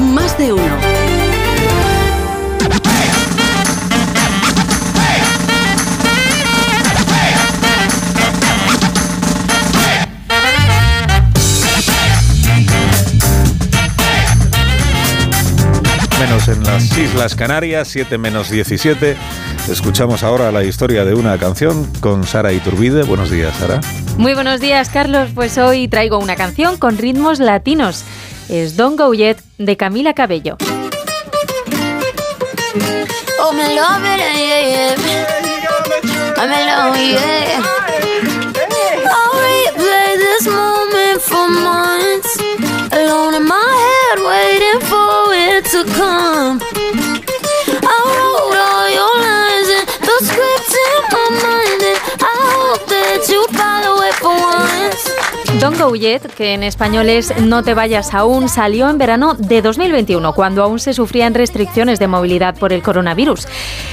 más 0.00 0.36
de 0.38 0.52
uno. 0.52 1.21
Menos 16.26 16.46
en 16.46 16.62
las 16.62 16.96
Islas 16.96 17.34
Canarias, 17.34 17.88
7 17.88 18.16
menos 18.16 18.48
17. 18.48 19.16
Escuchamos 19.68 20.22
ahora 20.22 20.52
la 20.52 20.62
historia 20.62 21.04
de 21.04 21.14
una 21.14 21.36
canción 21.36 21.84
con 21.98 22.24
Sara 22.24 22.52
Iturbide. 22.52 23.02
Buenos 23.02 23.28
días, 23.28 23.56
Sara. 23.56 23.80
Muy 24.18 24.32
buenos 24.34 24.60
días, 24.60 24.88
Carlos. 24.88 25.30
Pues 25.34 25.58
hoy 25.58 25.88
traigo 25.88 26.18
una 26.18 26.36
canción 26.36 26.76
con 26.76 26.96
ritmos 26.96 27.40
latinos. 27.40 28.04
Es 28.48 28.76
Don't 28.76 28.96
Go 28.96 29.12
Yet 29.14 29.42
de 29.58 29.76
Camila 29.76 30.14
Cabello. 30.14 30.58
Oh, 33.40 33.52
me 33.52 33.74
love 33.74 34.04
it, 34.04 34.20
yeah, 34.38 34.60
yeah. 34.70 34.96
I'm 36.36 36.52
alone, 36.52 37.00
yeah. 37.00 37.62
I'll 39.10 39.34
replay 39.42 40.16
this 40.18 40.46
moment 40.46 41.20
for 41.20 41.48
months. 41.48 42.38
Alone 42.92 43.34
in 43.34 43.44
my 43.44 43.58
head, 43.58 44.20
waiting 44.24 44.80
for 44.88 45.11
come. 45.84 46.81
Don't 55.62 55.78
Go 55.78 55.94
Yet, 55.94 56.22
que 56.34 56.54
en 56.54 56.64
español 56.64 57.08
es 57.08 57.32
No 57.40 57.62
te 57.62 57.72
vayas 57.72 58.14
aún, 58.14 58.48
salió 58.48 58.90
en 58.90 58.98
verano 58.98 59.34
de 59.34 59.62
2021, 59.62 60.32
cuando 60.32 60.64
aún 60.64 60.80
se 60.80 60.92
sufrían 60.92 61.34
restricciones 61.34 62.00
de 62.00 62.08
movilidad 62.08 62.56
por 62.56 62.72
el 62.72 62.82
coronavirus. 62.82 63.46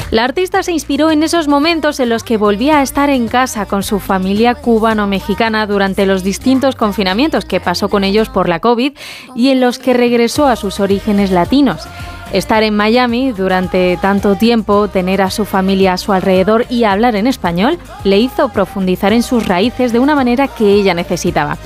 La 0.10 0.24
artista 0.24 0.64
se 0.64 0.72
inspiró 0.72 1.12
en 1.12 1.22
esos 1.22 1.48
momentos 1.48 2.00
en 2.00 2.10
los 2.10 2.24
que 2.24 2.38
volvía 2.38 2.80
a 2.80 2.82
estar 2.82 3.12
en 3.12 3.28
casa 3.28 3.68
con 3.68 3.84
su 3.84 4.00
familia 4.00 4.56
cubano-mexicana 4.56 5.68
durante 5.68 6.08
los 6.08 6.24
distintos 6.24 6.76
confinamientos 6.76 7.46
que 7.46 7.60
pasó 7.60 7.88
con 7.88 8.04
ellos 8.04 8.30
por 8.30 8.50
la 8.50 8.62
COVID 8.62 8.98
y 9.36 9.50
en 9.50 9.62
los 9.62 9.78
que 9.78 9.94
regresó 9.94 10.48
a 10.48 10.56
sus 10.56 10.80
orígenes 10.80 11.30
latinos. 11.30 11.88
Estar 12.34 12.64
en 12.64 12.76
Miami 12.76 13.32
durante 13.32 13.98
tanto 14.02 14.36
tiempo, 14.36 14.88
tener 14.88 15.22
a 15.22 15.32
su 15.32 15.46
familia 15.46 15.94
a 15.94 15.98
su 15.98 16.14
alrededor 16.14 16.66
y 16.70 16.84
hablar 16.84 17.16
en 17.16 17.28
español, 17.28 17.80
le 18.04 18.20
hizo 18.20 18.50
profundizar 18.50 19.14
en 19.14 19.24
sus 19.24 19.48
raíces 19.48 19.92
de 19.92 20.00
una 20.00 20.16
manera 20.16 20.48
que 20.48 20.74
ella 20.74 20.94
necesitaba. 20.94 21.58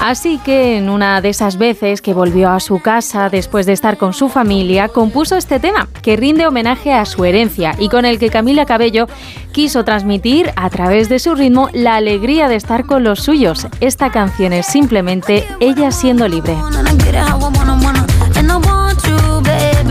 Así 0.00 0.38
que 0.38 0.78
en 0.78 0.90
una 0.90 1.20
de 1.20 1.28
esas 1.28 1.58
veces 1.58 2.02
que 2.02 2.12
volvió 2.12 2.50
a 2.50 2.58
su 2.58 2.80
casa 2.80 3.28
después 3.28 3.66
de 3.66 3.72
estar 3.72 3.98
con 3.98 4.14
su 4.14 4.28
familia, 4.28 4.88
compuso 4.88 5.36
este 5.36 5.60
tema, 5.60 5.88
que 6.02 6.16
rinde 6.16 6.44
homenaje 6.44 6.92
a 6.92 7.04
su 7.04 7.24
herencia 7.24 7.76
y 7.78 7.88
con 7.88 8.04
el 8.04 8.18
que 8.18 8.28
Camila 8.28 8.66
Cabello 8.66 9.06
quiso 9.52 9.84
transmitir 9.84 10.50
a 10.56 10.70
través 10.70 11.08
de 11.08 11.20
su 11.20 11.36
ritmo 11.36 11.68
la 11.72 11.94
alegría 11.94 12.48
de 12.48 12.56
estar 12.56 12.84
con 12.84 13.04
los 13.04 13.20
suyos. 13.20 13.68
Esta 13.80 14.10
canción 14.10 14.52
es 14.52 14.66
simplemente 14.66 15.46
ella 15.60 15.92
siendo 15.92 16.26
libre. 16.26 16.56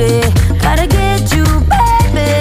Gotta 0.01 0.87
get 0.87 1.31
you, 1.31 1.43
baby. 1.69 2.31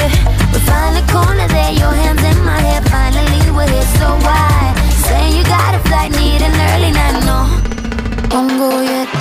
We 0.50 0.58
find 0.64 0.96
the 0.96 1.04
corner 1.12 1.46
there, 1.48 1.72
your 1.72 1.92
hands 1.92 2.22
in 2.22 2.42
my 2.42 2.58
hair. 2.58 2.80
Finally, 2.88 3.50
we're 3.50 3.68
here, 3.68 3.82
so 3.98 4.16
why? 4.24 4.74
Saying 5.04 5.36
you 5.36 5.44
got 5.44 5.74
a 5.74 5.78
flight, 5.80 6.10
need 6.12 6.40
an 6.40 6.54
early 6.72 6.90
night, 6.90 7.20
no. 7.26 8.28
Don't 8.30 8.56
go 8.56 8.80
yet. 8.80 9.19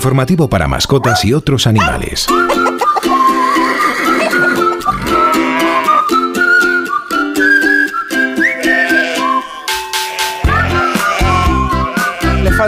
Informativo 0.00 0.48
para 0.48 0.66
mascotas 0.66 1.26
y 1.26 1.34
otros 1.34 1.66
animales. 1.66 2.26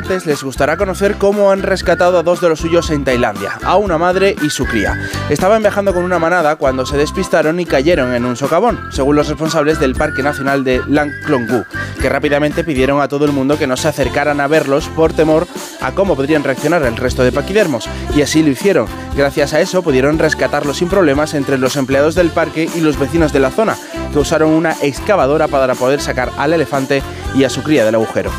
Les 0.01 0.43
gustará 0.43 0.79
conocer 0.79 1.17
cómo 1.19 1.51
han 1.51 1.61
rescatado 1.61 2.17
a 2.17 2.23
dos 2.23 2.41
de 2.41 2.49
los 2.49 2.61
suyos 2.61 2.89
en 2.89 3.05
Tailandia, 3.05 3.59
a 3.63 3.77
una 3.77 3.99
madre 3.99 4.35
y 4.43 4.49
su 4.49 4.65
cría. 4.65 4.99
Estaban 5.29 5.61
viajando 5.61 5.93
con 5.93 6.03
una 6.03 6.19
manada 6.19 6.57
cuando 6.57 6.87
se 6.87 6.97
despistaron 6.97 7.61
y 7.61 7.67
cayeron 7.67 8.15
en 8.15 8.25
un 8.25 8.35
socavón, 8.35 8.81
según 8.91 9.17
los 9.17 9.29
responsables 9.29 9.79
del 9.79 9.95
Parque 9.95 10.23
Nacional 10.23 10.65
de 10.65 10.81
Langklonggu, 10.89 11.67
que 12.01 12.09
rápidamente 12.09 12.65
pidieron 12.65 13.03
a 13.03 13.09
todo 13.09 13.27
el 13.27 13.33
mundo 13.33 13.59
que 13.59 13.67
no 13.67 13.77
se 13.77 13.87
acercaran 13.87 14.41
a 14.41 14.47
verlos 14.47 14.89
por 14.89 15.13
temor 15.13 15.47
a 15.83 15.93
cómo 15.93 16.17
podrían 16.17 16.43
reaccionar 16.43 16.83
el 16.85 16.97
resto 16.97 17.23
de 17.23 17.33
paquidermos, 17.33 17.87
y 18.17 18.23
así 18.23 18.43
lo 18.43 18.49
hicieron. 18.49 18.87
Gracias 19.15 19.53
a 19.53 19.61
eso 19.61 19.83
pudieron 19.83 20.19
rescatarlos 20.19 20.79
sin 20.79 20.89
problemas 20.89 21.35
entre 21.35 21.59
los 21.59 21.77
empleados 21.77 22.15
del 22.15 22.31
parque 22.31 22.67
y 22.75 22.81
los 22.81 22.99
vecinos 22.99 23.35
de 23.35 23.41
la 23.41 23.51
zona, 23.51 23.77
que 24.11 24.19
usaron 24.19 24.53
una 24.53 24.75
excavadora 24.81 25.49
para 25.49 25.75
poder 25.75 26.01
sacar 26.01 26.31
al 26.39 26.55
elefante 26.55 27.03
y 27.35 27.45
a 27.45 27.51
su 27.51 27.63
cría 27.63 27.85
del 27.85 27.97
agujero. 27.97 28.31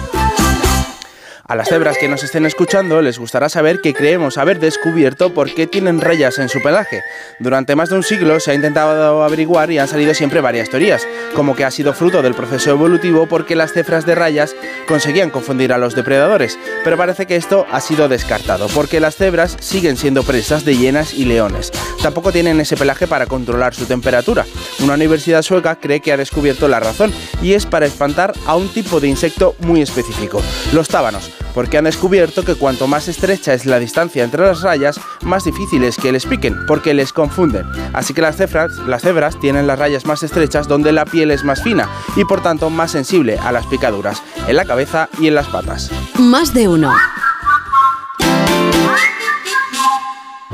A 1.53 1.55
las 1.55 1.69
cebras 1.69 1.99
que 1.99 2.07
nos 2.07 2.23
estén 2.23 2.47
escuchando 2.47 2.99
les 3.03 3.19
gustará 3.19 3.47
saber 3.47 3.79
que 3.79 3.93
creemos 3.93 4.39
haber 4.39 4.59
descubierto 4.59 5.35
por 5.35 5.53
qué 5.53 5.67
tienen 5.67 6.01
rayas 6.01 6.39
en 6.39 6.49
su 6.49 6.63
pelaje. 6.63 7.03
Durante 7.37 7.75
más 7.75 7.89
de 7.89 7.95
un 7.95 8.01
siglo 8.01 8.39
se 8.39 8.49
ha 8.49 8.55
intentado 8.55 9.21
averiguar 9.21 9.69
y 9.69 9.77
han 9.77 9.87
salido 9.87 10.15
siempre 10.15 10.41
varias 10.41 10.71
teorías, 10.71 11.07
como 11.35 11.55
que 11.55 11.63
ha 11.63 11.69
sido 11.69 11.93
fruto 11.93 12.23
del 12.23 12.33
proceso 12.33 12.71
evolutivo 12.71 13.27
porque 13.27 13.55
las 13.55 13.71
cefras 13.71 14.07
de 14.07 14.15
rayas 14.15 14.55
conseguían 14.87 15.29
confundir 15.29 15.73
a 15.73 15.77
los 15.77 15.93
depredadores, 15.93 16.57
pero 16.83 16.97
parece 16.97 17.27
que 17.27 17.35
esto 17.35 17.67
ha 17.71 17.81
sido 17.81 18.09
descartado, 18.09 18.67
porque 18.69 18.99
las 18.99 19.15
cebras 19.15 19.55
siguen 19.59 19.95
siendo 19.95 20.23
presas 20.23 20.65
de 20.65 20.75
hienas 20.75 21.13
y 21.13 21.25
leones. 21.25 21.71
Tampoco 22.01 22.31
tienen 22.31 22.61
ese 22.61 22.77
pelaje 22.77 23.05
para 23.05 23.27
controlar 23.27 23.75
su 23.75 23.85
temperatura. 23.85 24.47
Una 24.79 24.95
universidad 24.95 25.43
sueca 25.43 25.75
cree 25.75 25.99
que 25.99 26.13
ha 26.13 26.17
descubierto 26.17 26.67
la 26.67 26.79
razón, 26.79 27.13
y 27.43 27.53
es 27.53 27.67
para 27.67 27.85
espantar 27.85 28.33
a 28.47 28.55
un 28.55 28.69
tipo 28.69 28.99
de 28.99 29.07
insecto 29.07 29.55
muy 29.59 29.83
específico, 29.83 30.41
los 30.73 30.87
tábanos 30.87 31.42
porque 31.53 31.77
han 31.77 31.85
descubierto 31.85 32.43
que 32.43 32.55
cuanto 32.55 32.87
más 32.87 33.07
estrecha 33.07 33.53
es 33.53 33.65
la 33.65 33.79
distancia 33.79 34.23
entre 34.23 34.43
las 34.45 34.61
rayas, 34.61 34.99
más 35.21 35.43
difícil 35.43 35.83
es 35.83 35.97
que 35.97 36.11
les 36.11 36.25
piquen, 36.25 36.65
porque 36.67 36.93
les 36.93 37.13
confunden. 37.13 37.65
Así 37.93 38.13
que 38.13 38.21
las 38.21 38.37
cebras, 38.37 38.77
las 38.87 39.39
tienen 39.39 39.67
las 39.67 39.79
rayas 39.79 40.05
más 40.05 40.23
estrechas 40.23 40.67
donde 40.67 40.91
la 40.91 41.05
piel 41.05 41.31
es 41.31 41.43
más 41.43 41.63
fina 41.63 41.89
y 42.15 42.25
por 42.25 42.41
tanto 42.41 42.69
más 42.69 42.91
sensible 42.91 43.37
a 43.37 43.51
las 43.51 43.65
picaduras, 43.67 44.21
en 44.47 44.55
la 44.55 44.65
cabeza 44.65 45.09
y 45.19 45.27
en 45.27 45.35
las 45.35 45.47
patas. 45.47 45.91
Más 46.17 46.53
de 46.53 46.67
uno. 46.67 46.93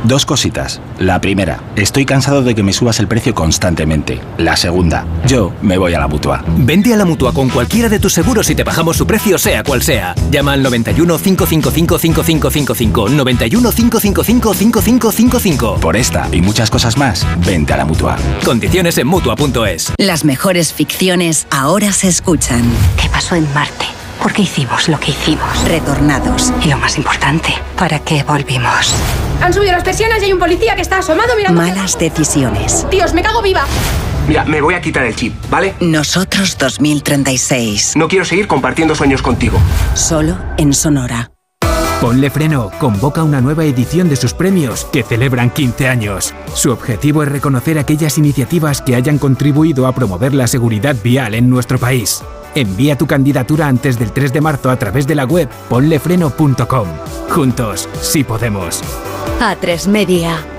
Dos 0.03 0.25
cositas. 0.25 0.81
La 0.97 1.19
primera, 1.19 1.61
estoy 1.75 2.05
cansado 2.05 2.41
de 2.41 2.55
que 2.55 2.63
me 2.63 2.73
subas 2.73 2.99
el 2.99 3.07
precio 3.07 3.35
constantemente. 3.35 4.19
La 4.37 4.55
segunda, 4.55 5.05
yo 5.25 5.53
me 5.61 5.77
voy 5.77 5.93
a 5.93 5.99
la 5.99 6.07
mutua. 6.07 6.43
Vente 6.57 6.93
a 6.93 6.97
la 6.97 7.05
mutua 7.05 7.33
con 7.33 7.49
cualquiera 7.49 7.89
de 7.89 7.99
tus 7.99 8.13
seguros 8.13 8.49
y 8.49 8.55
te 8.55 8.63
bajamos 8.63 8.97
su 8.97 9.05
precio, 9.05 9.37
sea 9.37 9.63
cual 9.63 9.81
sea. 9.81 10.15
Llama 10.31 10.53
al 10.53 10.63
91 10.63 11.17
555 11.17 11.99
5555. 11.99 13.09
91 13.09 13.71
555 13.71 14.53
5555. 14.53 15.75
Por 15.79 15.97
esta 15.97 16.27
y 16.31 16.41
muchas 16.41 16.69
cosas 16.69 16.97
más, 16.97 17.25
vente 17.45 17.73
a 17.73 17.77
la 17.77 17.85
mutua. 17.85 18.15
Condiciones 18.45 18.97
en 18.97 19.07
mutua.es. 19.07 19.91
Las 19.97 20.23
mejores 20.23 20.73
ficciones 20.73 21.47
ahora 21.49 21.91
se 21.91 22.07
escuchan. 22.07 22.63
¿Qué 23.01 23.09
pasó 23.09 23.35
en 23.35 23.51
Marte? 23.53 23.98
¿Por 24.22 24.34
qué 24.34 24.41
hicimos 24.41 24.89
lo 24.89 24.99
que 24.99 25.11
hicimos? 25.11 25.63
Retornados. 25.65 26.51
Y 26.63 26.70
lo 26.70 26.78
más 26.78 26.97
importante, 26.97 27.53
¿para 27.78 27.99
qué 27.99 28.24
volvimos? 28.24 28.93
Han 29.41 29.53
subido 29.53 29.72
las 29.72 29.84
persianas 29.84 30.22
y 30.22 30.26
hay 30.26 30.34
un 30.34 30.39
policía 30.39 30.76
que 30.76 30.82
está 30.82 30.97
asomado 30.97 31.36
mirando. 31.38 31.61
Malas 31.61 31.97
decisiones. 31.97 32.86
Dios, 32.91 33.13
me 33.13 33.22
cago 33.22 33.41
viva. 33.41 33.65
Mira, 34.28 34.43
me 34.43 34.61
voy 34.61 34.76
a 34.76 34.82
quitar 34.82 35.05
el 35.05 35.15
chip, 35.15 35.34
¿vale? 35.49 35.74
Nosotros 35.80 36.57
2036. 36.57 37.93
No 37.95 38.07
quiero 38.07 38.26
seguir 38.26 38.47
compartiendo 38.47 38.93
sueños 38.93 39.22
contigo. 39.22 39.57
Solo 39.95 40.38
en 40.57 40.74
Sonora. 40.74 41.32
Ponle 42.01 42.30
Freno 42.30 42.72
convoca 42.80 43.24
una 43.24 43.41
nueva 43.41 43.65
edición 43.65 44.07
de 44.07 44.15
sus 44.15 44.34
premios 44.34 44.86
que 44.86 45.03
celebran 45.03 45.49
15 45.49 45.88
años. 45.88 46.34
Su 46.53 46.72
objetivo 46.72 47.24
es 47.24 47.30
reconocer 47.30 47.78
aquellas 47.78 48.17
iniciativas 48.17 48.82
que 48.82 48.95
hayan 48.95 49.17
contribuido 49.17 49.88
a 49.88 49.93
promover 49.93 50.34
la 50.34 50.47
seguridad 50.47 50.95
vial 51.03 51.36
en 51.36 51.49
nuestro 51.49 51.78
país. 51.78 52.22
Envía 52.55 52.97
tu 52.97 53.07
candidatura 53.07 53.67
antes 53.67 53.97
del 53.99 54.11
3 54.11 54.33
de 54.33 54.41
marzo 54.41 54.69
a 54.69 54.77
través 54.77 55.07
de 55.07 55.15
la 55.15 55.25
web 55.25 55.49
ponlefreno.com. 55.69 56.87
Juntos, 57.29 57.87
sí 58.01 58.23
podemos. 58.23 58.81
A3 59.39 59.87
Media. 59.87 60.59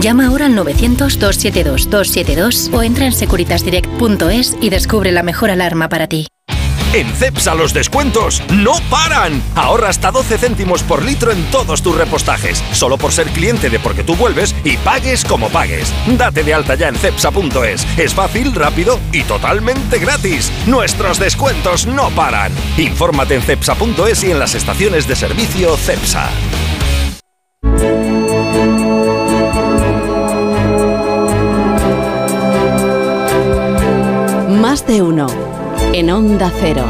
Llama 0.00 0.26
ahora 0.26 0.46
al 0.46 0.56
900-272-272 0.56 2.72
o 2.72 2.82
entra 2.82 3.04
en 3.06 3.12
securitasdirect.es 3.12 4.56
y 4.60 4.70
descubre 4.70 5.12
la 5.12 5.22
mejor 5.22 5.50
alarma 5.50 5.88
para 5.88 6.06
ti. 6.06 6.26
En 6.94 7.08
CEPSA 7.08 7.54
los 7.54 7.72
descuentos 7.72 8.42
no 8.50 8.72
paran. 8.90 9.42
Ahorra 9.54 9.88
hasta 9.88 10.10
12 10.10 10.36
céntimos 10.36 10.82
por 10.82 11.02
litro 11.02 11.32
en 11.32 11.42
todos 11.50 11.80
tus 11.80 11.96
repostajes, 11.96 12.62
solo 12.72 12.98
por 12.98 13.12
ser 13.12 13.28
cliente 13.28 13.70
de 13.70 13.78
Porque 13.78 14.04
tú 14.04 14.14
vuelves 14.14 14.54
y 14.62 14.76
pagues 14.76 15.24
como 15.24 15.48
pagues. 15.48 15.90
Date 16.18 16.44
de 16.44 16.52
alta 16.52 16.74
ya 16.74 16.88
en 16.88 16.96
CEPSA.es. 16.96 17.86
Es 17.98 18.12
fácil, 18.12 18.54
rápido 18.54 19.00
y 19.10 19.22
totalmente 19.22 19.98
gratis. 19.98 20.52
Nuestros 20.66 21.18
descuentos 21.18 21.86
no 21.86 22.10
paran. 22.10 22.52
Infórmate 22.76 23.36
en 23.36 23.42
CEPSA.es 23.42 24.24
y 24.24 24.30
en 24.30 24.38
las 24.38 24.54
estaciones 24.54 25.08
de 25.08 25.16
servicio 25.16 25.78
CEPSA. 25.78 26.28
Más 34.72 34.86
de 34.86 35.02
uno. 35.02 35.26
En 35.92 36.10
Onda 36.10 36.50
Cero. 36.58 36.82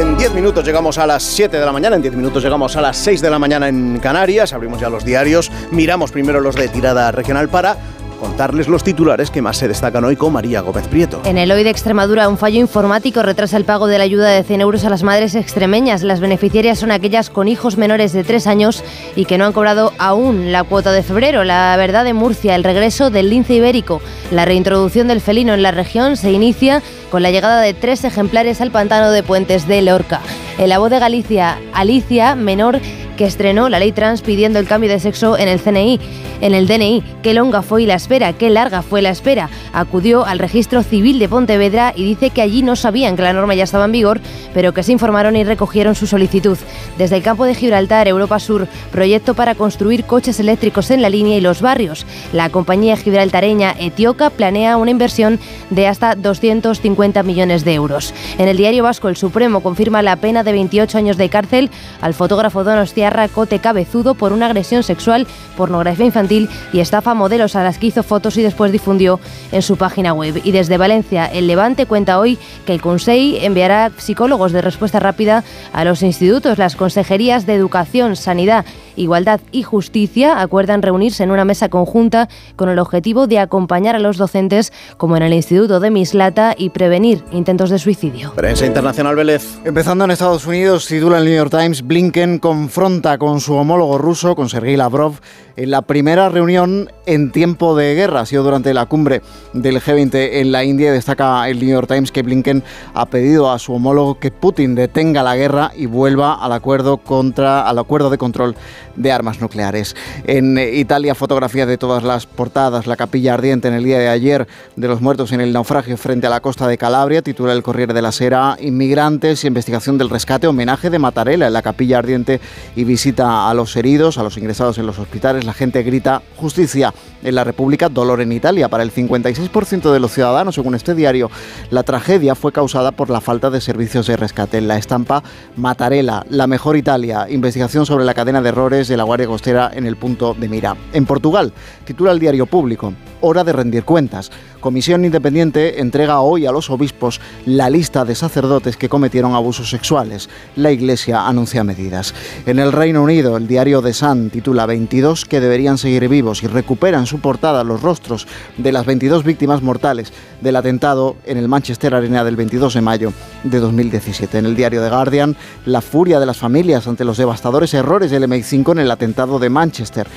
En 0.00 0.16
10 0.16 0.32
minutos 0.32 0.64
llegamos 0.64 0.96
a 0.96 1.06
las 1.06 1.22
7 1.22 1.58
de 1.58 1.66
la 1.66 1.72
mañana, 1.72 1.96
en 1.96 2.00
10 2.00 2.16
minutos 2.16 2.42
llegamos 2.42 2.74
a 2.76 2.80
las 2.80 2.96
6 2.96 3.20
de 3.20 3.28
la 3.28 3.38
mañana 3.38 3.68
en 3.68 3.98
Canarias, 3.98 4.54
abrimos 4.54 4.80
ya 4.80 4.88
los 4.88 5.04
diarios, 5.04 5.52
miramos 5.70 6.10
primero 6.10 6.40
los 6.40 6.54
de 6.54 6.68
tirada 6.68 7.12
regional 7.12 7.50
para 7.50 7.76
contarles 8.18 8.68
los 8.68 8.84
titulares 8.84 9.30
que 9.30 9.42
más 9.42 9.56
se 9.56 9.68
destacan 9.68 10.04
hoy 10.04 10.16
con 10.16 10.32
María 10.32 10.60
Gómez 10.60 10.86
Prieto. 10.88 11.22
En 11.24 11.38
el 11.38 11.50
hoy 11.50 11.64
de 11.64 11.70
Extremadura, 11.70 12.28
un 12.28 12.36
fallo 12.36 12.60
informático 12.60 13.22
retrasa 13.22 13.56
el 13.56 13.64
pago 13.64 13.86
de 13.86 13.98
la 13.98 14.04
ayuda 14.04 14.28
de 14.28 14.42
100 14.42 14.60
euros 14.60 14.84
a 14.84 14.90
las 14.90 15.02
madres 15.02 15.34
extremeñas. 15.34 16.02
Las 16.02 16.20
beneficiarias 16.20 16.78
son 16.78 16.90
aquellas 16.90 17.30
con 17.30 17.48
hijos 17.48 17.78
menores 17.78 18.12
de 18.12 18.24
3 18.24 18.46
años 18.46 18.84
y 19.16 19.24
que 19.24 19.38
no 19.38 19.46
han 19.46 19.52
cobrado 19.52 19.92
aún 19.98 20.52
la 20.52 20.64
cuota 20.64 20.92
de 20.92 21.02
febrero. 21.02 21.44
La 21.44 21.76
verdad 21.76 22.04
de 22.04 22.14
Murcia, 22.14 22.54
el 22.54 22.64
regreso 22.64 23.10
del 23.10 23.30
lince 23.30 23.54
ibérico. 23.54 24.02
La 24.30 24.44
reintroducción 24.44 25.08
del 25.08 25.20
felino 25.20 25.54
en 25.54 25.62
la 25.62 25.70
región 25.70 26.16
se 26.16 26.32
inicia 26.32 26.82
con 27.10 27.22
la 27.22 27.30
llegada 27.30 27.60
de 27.60 27.74
tres 27.74 28.04
ejemplares 28.04 28.60
al 28.60 28.70
pantano 28.70 29.10
de 29.10 29.22
Puentes 29.22 29.66
de 29.66 29.82
Lorca. 29.82 30.20
En 30.58 30.68
la 30.68 30.78
voz 30.78 30.90
de 30.90 30.98
Galicia, 30.98 31.58
Alicia, 31.72 32.34
menor 32.34 32.80
que 33.18 33.26
estrenó 33.26 33.68
la 33.68 33.80
ley 33.80 33.90
trans 33.90 34.22
pidiendo 34.22 34.60
el 34.60 34.68
cambio 34.68 34.88
de 34.88 35.00
sexo 35.00 35.36
en 35.36 35.48
el 35.48 35.60
CNI, 35.60 35.98
en 36.40 36.54
el 36.54 36.68
DNI. 36.68 37.02
Qué 37.20 37.34
longa 37.34 37.62
fue 37.62 37.82
la 37.82 37.96
espera, 37.96 38.32
qué 38.32 38.48
larga 38.48 38.80
fue 38.80 39.02
la 39.02 39.10
espera. 39.10 39.50
Acudió 39.72 40.24
al 40.24 40.38
registro 40.38 40.84
civil 40.84 41.18
de 41.18 41.28
Pontevedra 41.28 41.92
y 41.96 42.04
dice 42.04 42.30
que 42.30 42.42
allí 42.42 42.62
no 42.62 42.76
sabían 42.76 43.16
que 43.16 43.22
la 43.22 43.32
norma 43.32 43.56
ya 43.56 43.64
estaba 43.64 43.86
en 43.86 43.92
vigor, 43.92 44.20
pero 44.54 44.72
que 44.72 44.84
se 44.84 44.92
informaron 44.92 45.34
y 45.34 45.42
recogieron 45.42 45.96
su 45.96 46.06
solicitud. 46.06 46.56
Desde 46.96 47.16
el 47.16 47.24
campo 47.24 47.44
de 47.44 47.56
Gibraltar, 47.56 48.06
Europa 48.06 48.38
Sur, 48.38 48.68
proyecto 48.92 49.34
para 49.34 49.56
construir 49.56 50.04
coches 50.04 50.38
eléctricos 50.38 50.92
en 50.92 51.02
la 51.02 51.10
línea 51.10 51.36
y 51.36 51.40
los 51.40 51.60
barrios. 51.60 52.06
La 52.32 52.50
compañía 52.50 52.96
gibraltareña 52.96 53.74
Etioca 53.80 54.30
planea 54.30 54.76
una 54.76 54.92
inversión 54.92 55.40
de 55.70 55.88
hasta 55.88 56.14
250 56.14 57.24
millones 57.24 57.64
de 57.64 57.74
euros. 57.74 58.14
En 58.38 58.46
el 58.46 58.56
diario 58.56 58.84
vasco, 58.84 59.08
el 59.08 59.16
Supremo 59.16 59.60
confirma 59.60 60.02
la 60.02 60.14
pena 60.14 60.44
de 60.44 60.52
28 60.52 60.98
años 60.98 61.16
de 61.16 61.28
cárcel 61.28 61.68
al 62.00 62.14
fotógrafo 62.14 62.62
Donostia 62.62 63.07
Cote 63.32 63.58
Cabezudo 63.58 64.14
por 64.14 64.32
una 64.32 64.46
agresión 64.46 64.82
sexual, 64.82 65.26
pornografía 65.56 66.06
infantil 66.06 66.48
y 66.72 66.80
estafa 66.80 67.12
a 67.12 67.14
modelos 67.14 67.56
a 67.56 67.62
las 67.62 67.78
que 67.78 67.88
hizo 67.88 68.02
fotos 68.02 68.36
y 68.36 68.42
después 68.42 68.72
difundió 68.72 69.18
en 69.52 69.62
su 69.62 69.76
página 69.76 70.12
web. 70.12 70.40
Y 70.44 70.52
desde 70.52 70.76
Valencia, 70.76 71.26
el 71.26 71.46
Levante 71.46 71.86
cuenta 71.86 72.18
hoy 72.18 72.38
que 72.66 72.72
el 72.72 72.80
Consejo 72.80 73.08
enviará 73.40 73.90
psicólogos 73.96 74.52
de 74.52 74.60
respuesta 74.60 75.00
rápida 75.00 75.44
a 75.72 75.84
los 75.84 76.02
institutos. 76.02 76.58
Las 76.58 76.76
consejerías 76.76 77.46
de 77.46 77.54
Educación, 77.54 78.16
Sanidad, 78.16 78.64
Igualdad 78.98 79.40
y 79.52 79.62
Justicia 79.62 80.40
acuerdan 80.40 80.82
reunirse 80.82 81.22
en 81.22 81.30
una 81.30 81.44
mesa 81.44 81.68
conjunta 81.68 82.28
con 82.56 82.68
el 82.68 82.78
objetivo 82.78 83.26
de 83.26 83.38
acompañar 83.38 83.96
a 83.96 83.98
los 83.98 84.16
docentes, 84.16 84.72
como 84.96 85.16
en 85.16 85.22
el 85.22 85.32
Instituto 85.32 85.80
de 85.80 85.90
Mislata, 85.90 86.54
y 86.56 86.70
prevenir 86.70 87.24
intentos 87.32 87.70
de 87.70 87.78
suicidio. 87.78 88.32
Prensa 88.34 88.66
internacional 88.66 89.16
Vélez. 89.16 89.58
Empezando 89.64 90.04
en 90.04 90.10
Estados 90.10 90.46
Unidos, 90.46 90.86
titula 90.86 91.18
el 91.18 91.24
New 91.24 91.34
York 91.34 91.50
Times, 91.50 91.82
Blinken 91.82 92.38
confronta 92.38 93.18
con 93.18 93.40
su 93.40 93.54
homólogo 93.54 93.98
ruso, 93.98 94.34
con 94.34 94.48
Sergei 94.48 94.76
Lavrov, 94.76 95.14
en 95.56 95.70
la 95.70 95.82
primera 95.82 96.28
reunión 96.28 96.90
en 97.06 97.32
tiempo 97.32 97.76
de 97.76 97.94
guerra. 97.94 98.20
Ha 98.20 98.26
sido 98.26 98.44
durante 98.44 98.72
la 98.72 98.86
cumbre 98.86 99.22
del 99.52 99.80
G20 99.80 100.14
en 100.34 100.52
la 100.52 100.64
India. 100.64 100.92
Destaca 100.92 101.48
el 101.48 101.58
New 101.58 101.68
York 101.68 101.88
Times 101.88 102.12
que 102.12 102.22
Blinken 102.22 102.62
ha 102.94 103.06
pedido 103.06 103.50
a 103.50 103.58
su 103.58 103.72
homólogo 103.72 104.18
que 104.18 104.30
Putin 104.30 104.74
detenga 104.74 105.22
la 105.22 105.36
guerra 105.36 105.72
y 105.76 105.86
vuelva 105.86 106.34
al 106.34 106.52
acuerdo, 106.52 106.98
contra, 106.98 107.68
al 107.68 107.78
acuerdo 107.78 108.10
de 108.10 108.18
control 108.18 108.54
de 108.98 109.12
armas 109.12 109.40
nucleares. 109.40 109.96
En 110.24 110.58
Italia, 110.58 111.14
fotografía 111.14 111.66
de 111.66 111.78
todas 111.78 112.02
las 112.02 112.26
portadas. 112.26 112.86
La 112.86 112.96
capilla 112.96 113.34
ardiente 113.34 113.68
en 113.68 113.74
el 113.74 113.84
día 113.84 113.98
de 113.98 114.08
ayer 114.08 114.46
de 114.76 114.88
los 114.88 115.00
muertos 115.00 115.32
en 115.32 115.40
el 115.40 115.52
naufragio 115.52 115.96
frente 115.96 116.26
a 116.26 116.30
la 116.30 116.40
costa 116.40 116.66
de 116.66 116.76
Calabria. 116.76 117.22
Titula 117.22 117.52
el 117.52 117.62
Corriere 117.62 117.94
de 117.94 118.02
la 118.02 118.12
Sera. 118.12 118.56
Inmigrantes, 118.60 119.44
investigación 119.44 119.98
del 119.98 120.10
rescate, 120.10 120.46
homenaje 120.46 120.90
de 120.90 120.98
Matarela 120.98 121.46
en 121.46 121.52
la 121.52 121.62
capilla 121.62 121.98
ardiente 121.98 122.40
y 122.76 122.84
visita 122.84 123.48
a 123.48 123.54
los 123.54 123.76
heridos, 123.76 124.18
a 124.18 124.22
los 124.22 124.36
ingresados 124.36 124.78
en 124.78 124.86
los 124.86 124.98
hospitales. 124.98 125.44
La 125.44 125.54
gente 125.54 125.82
grita 125.82 126.22
justicia 126.36 126.92
en 127.22 127.34
la 127.34 127.44
República, 127.44 127.88
dolor 127.88 128.20
en 128.20 128.32
Italia. 128.32 128.68
Para 128.68 128.82
el 128.82 128.92
56% 128.92 129.92
de 129.92 130.00
los 130.00 130.12
ciudadanos, 130.12 130.54
según 130.54 130.74
este 130.74 130.94
diario, 130.94 131.30
la 131.70 131.82
tragedia 131.82 132.34
fue 132.34 132.52
causada 132.52 132.92
por 132.92 133.10
la 133.10 133.20
falta 133.20 133.50
de 133.50 133.60
servicios 133.60 134.06
de 134.06 134.16
rescate. 134.16 134.58
En 134.58 134.68
la 134.68 134.78
estampa 134.78 135.22
Matarela, 135.56 136.24
la 136.30 136.46
mejor 136.46 136.76
Italia, 136.76 137.26
investigación 137.28 137.86
sobre 137.86 138.04
la 138.04 138.14
cadena 138.14 138.42
de 138.42 138.48
errores 138.48 138.87
de 138.88 138.96
la 138.96 139.04
Guardia 139.04 139.26
Costera 139.26 139.70
en 139.72 139.86
el 139.86 139.96
punto 139.96 140.34
de 140.34 140.48
mira. 140.48 140.76
En 140.92 141.06
Portugal, 141.06 141.52
titula 141.84 142.12
el 142.12 142.18
diario 142.18 142.46
público, 142.46 142.92
hora 143.20 143.44
de 143.44 143.52
rendir 143.52 143.84
cuentas. 143.84 144.30
Comisión 144.60 145.04
Independiente 145.04 145.80
entrega 145.80 146.20
hoy 146.20 146.46
a 146.46 146.52
los 146.52 146.70
obispos 146.70 147.20
la 147.46 147.70
lista 147.70 148.04
de 148.04 148.14
sacerdotes 148.14 148.76
que 148.76 148.88
cometieron 148.88 149.34
abusos 149.34 149.70
sexuales. 149.70 150.28
La 150.56 150.72
Iglesia 150.72 151.26
anuncia 151.26 151.64
medidas. 151.64 152.14
En 152.46 152.58
el 152.58 152.72
Reino 152.72 153.02
Unido, 153.02 153.36
el 153.36 153.46
diario 153.46 153.82
The 153.82 153.92
Sun 153.92 154.30
titula 154.30 154.66
22 154.66 155.24
que 155.24 155.40
deberían 155.40 155.78
seguir 155.78 156.08
vivos 156.08 156.42
y 156.42 156.46
recupera 156.46 156.98
en 156.98 157.06
su 157.06 157.20
portada 157.20 157.64
los 157.64 157.82
rostros 157.82 158.26
de 158.56 158.72
las 158.72 158.86
22 158.86 159.24
víctimas 159.24 159.62
mortales 159.62 160.12
del 160.40 160.56
atentado 160.56 161.16
en 161.24 161.38
el 161.38 161.48
Manchester 161.48 161.94
Arena 161.94 162.24
del 162.24 162.36
22 162.36 162.74
de 162.74 162.80
mayo 162.80 163.12
de 163.44 163.60
2017. 163.60 164.38
En 164.38 164.46
el 164.46 164.56
diario 164.56 164.82
The 164.82 164.90
Guardian, 164.90 165.36
la 165.66 165.80
furia 165.80 166.20
de 166.20 166.26
las 166.26 166.36
familias 166.36 166.86
ante 166.86 167.04
los 167.04 167.16
devastadores 167.18 167.74
errores 167.74 168.10
del 168.10 168.24
MI5 168.24 168.72
en 168.72 168.78
el 168.80 168.90
atentado 168.90 169.38
de 169.38 169.50
Manchester 169.50 170.08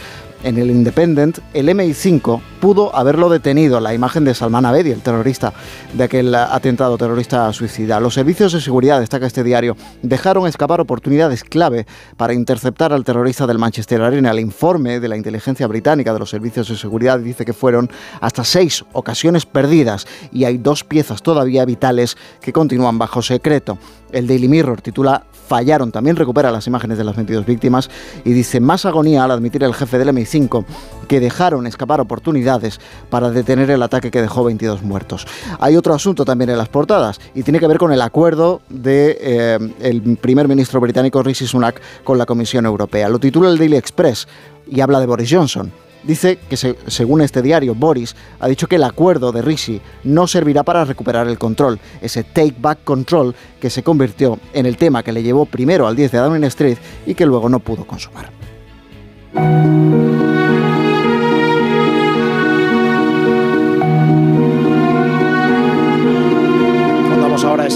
en 0.44 0.58
el 0.58 0.72
Independent, 0.72 1.39
el 1.54 1.70
MI5 1.70 2.42
pudo 2.60 2.96
haberlo 2.96 3.30
detenido, 3.30 3.80
la 3.80 3.94
imagen 3.94 4.24
de 4.24 4.36
Salman 4.36 4.66
Abedi, 4.66 4.92
el 4.92 5.02
terrorista 5.02 5.54
de 5.94 6.04
aquel 6.04 6.34
atentado 6.36 6.98
terrorista 6.98 7.52
suicida. 7.54 8.00
Los 8.00 8.14
servicios 8.14 8.54
de 8.54 8.62
seguridad, 8.62 9.00
destaca 9.00 9.26
este 9.26 9.44
diario, 9.44 9.76
dejaron 10.02 10.48
escapar 10.48 10.80
oportunidades 10.80 11.44
clave 11.44 11.86
para 12.18 12.34
interceptar 12.34 12.94
al 12.94 13.04
terrorista 13.04 13.48
del 13.48 13.58
Manchester 13.58 14.02
Arena. 14.02 14.32
El 14.32 14.39
informe 14.39 15.00
de 15.00 15.08
la 15.08 15.18
inteligencia 15.18 15.66
británica 15.68 16.14
de 16.14 16.20
los 16.20 16.30
servicios 16.30 16.68
de 16.70 16.78
seguridad 16.78 17.20
dice 17.20 17.46
que 17.46 17.54
fueron 17.54 17.89
hasta 18.20 18.44
seis 18.44 18.86
ocasiones 18.94 19.46
perdidas 19.46 20.06
y 20.32 20.46
hay 20.46 20.58
dos 20.58 20.84
piezas 20.84 21.24
todavía 21.24 21.66
vitales 21.66 22.16
que 22.42 22.54
continúan 22.54 22.98
bajo 22.98 23.22
secreto. 23.22 23.78
El 24.12 24.28
Daily 24.28 24.48
Mirror 24.48 24.82
titula 24.82 25.24
Fallaron, 25.52 25.91
también 25.91 26.16
recupera 26.16 26.49
las 26.49 26.66
imágenes 26.68 26.97
de 26.97 27.04
las 27.04 27.14
22 27.14 27.45
víctimas 27.45 27.89
y 28.24 28.32
dice 28.32 28.62
más 28.62 28.86
agonía 28.86 29.26
al 29.26 29.32
admitir 29.32 29.62
el 29.66 29.74
jefe 29.74 29.97
del 29.97 30.08
MI5 30.08 30.64
que 31.10 31.20
dejaron 31.20 31.68
escapar 31.68 31.99
oportunidades 31.99 32.80
para 33.10 33.32
detener 33.32 33.70
el 33.70 33.84
ataque 33.84 34.12
que 34.12 34.22
dejó 34.22 34.45
22 34.45 34.82
muertos. 34.82 35.28
Hay 35.60 35.76
otro 35.76 35.93
asunto 35.93 36.24
también 36.24 36.52
en 36.52 36.58
las 36.58 36.70
portadas 36.70 37.20
y 37.36 37.43
tiene 37.43 37.60
que 37.60 37.68
ver 37.68 37.80
con 37.80 37.91
el 37.91 38.02
acuerdo 38.02 38.62
de, 38.70 39.18
eh, 39.20 40.16
primer 40.22 40.47
ministro 40.47 40.80
británico 40.80 41.22
Rishi 41.22 41.45
Sunak 41.45 41.82
con 42.06 42.18
la 42.18 42.26
Comisión 42.26 42.66
Europea. 42.66 43.10
Lo 43.10 43.20
titula 43.20 43.49
el 43.49 43.58
Daily 43.58 43.76
Express 43.76 44.30
y 44.70 44.80
habla 44.80 45.02
de 45.02 45.06
Boris 45.06 45.30
Johnson 45.30 45.70
dice 46.04 46.39
que 46.49 46.58
según 46.58 47.22
este 47.22 47.41
diario, 47.41 47.76
Boris 47.76 48.16
ha 48.39 48.47
dicho 48.47 48.68
que 48.68 48.76
el 48.76 48.84
acuerdo 48.84 49.32
de 49.32 49.41
Rishi 49.41 49.82
no 50.04 50.28
servirá 50.28 50.64
para 50.64 50.86
recuperar 50.86 51.28
el 51.28 51.38
control, 51.38 51.80
ese 52.02 52.24
take 52.24 52.56
back 52.58 52.84
control 52.84 53.36
que 53.60 53.70
se 53.70 53.84
convirtió 53.84 54.39
en 54.54 54.66
el 54.66 54.78
tema 54.78 55.04
que 55.04 55.12
le 55.12 55.24
llevó 55.24 55.45
primero 55.45 55.88
al 55.88 55.95
10 55.95 56.12
de 56.12 56.18
Downing 56.18 56.43
Street 56.45 56.78
y 57.06 57.14
que 57.14 57.26
luego 57.26 57.49
no 57.49 57.60
pudo 57.60 57.86
consumar. 57.86 58.30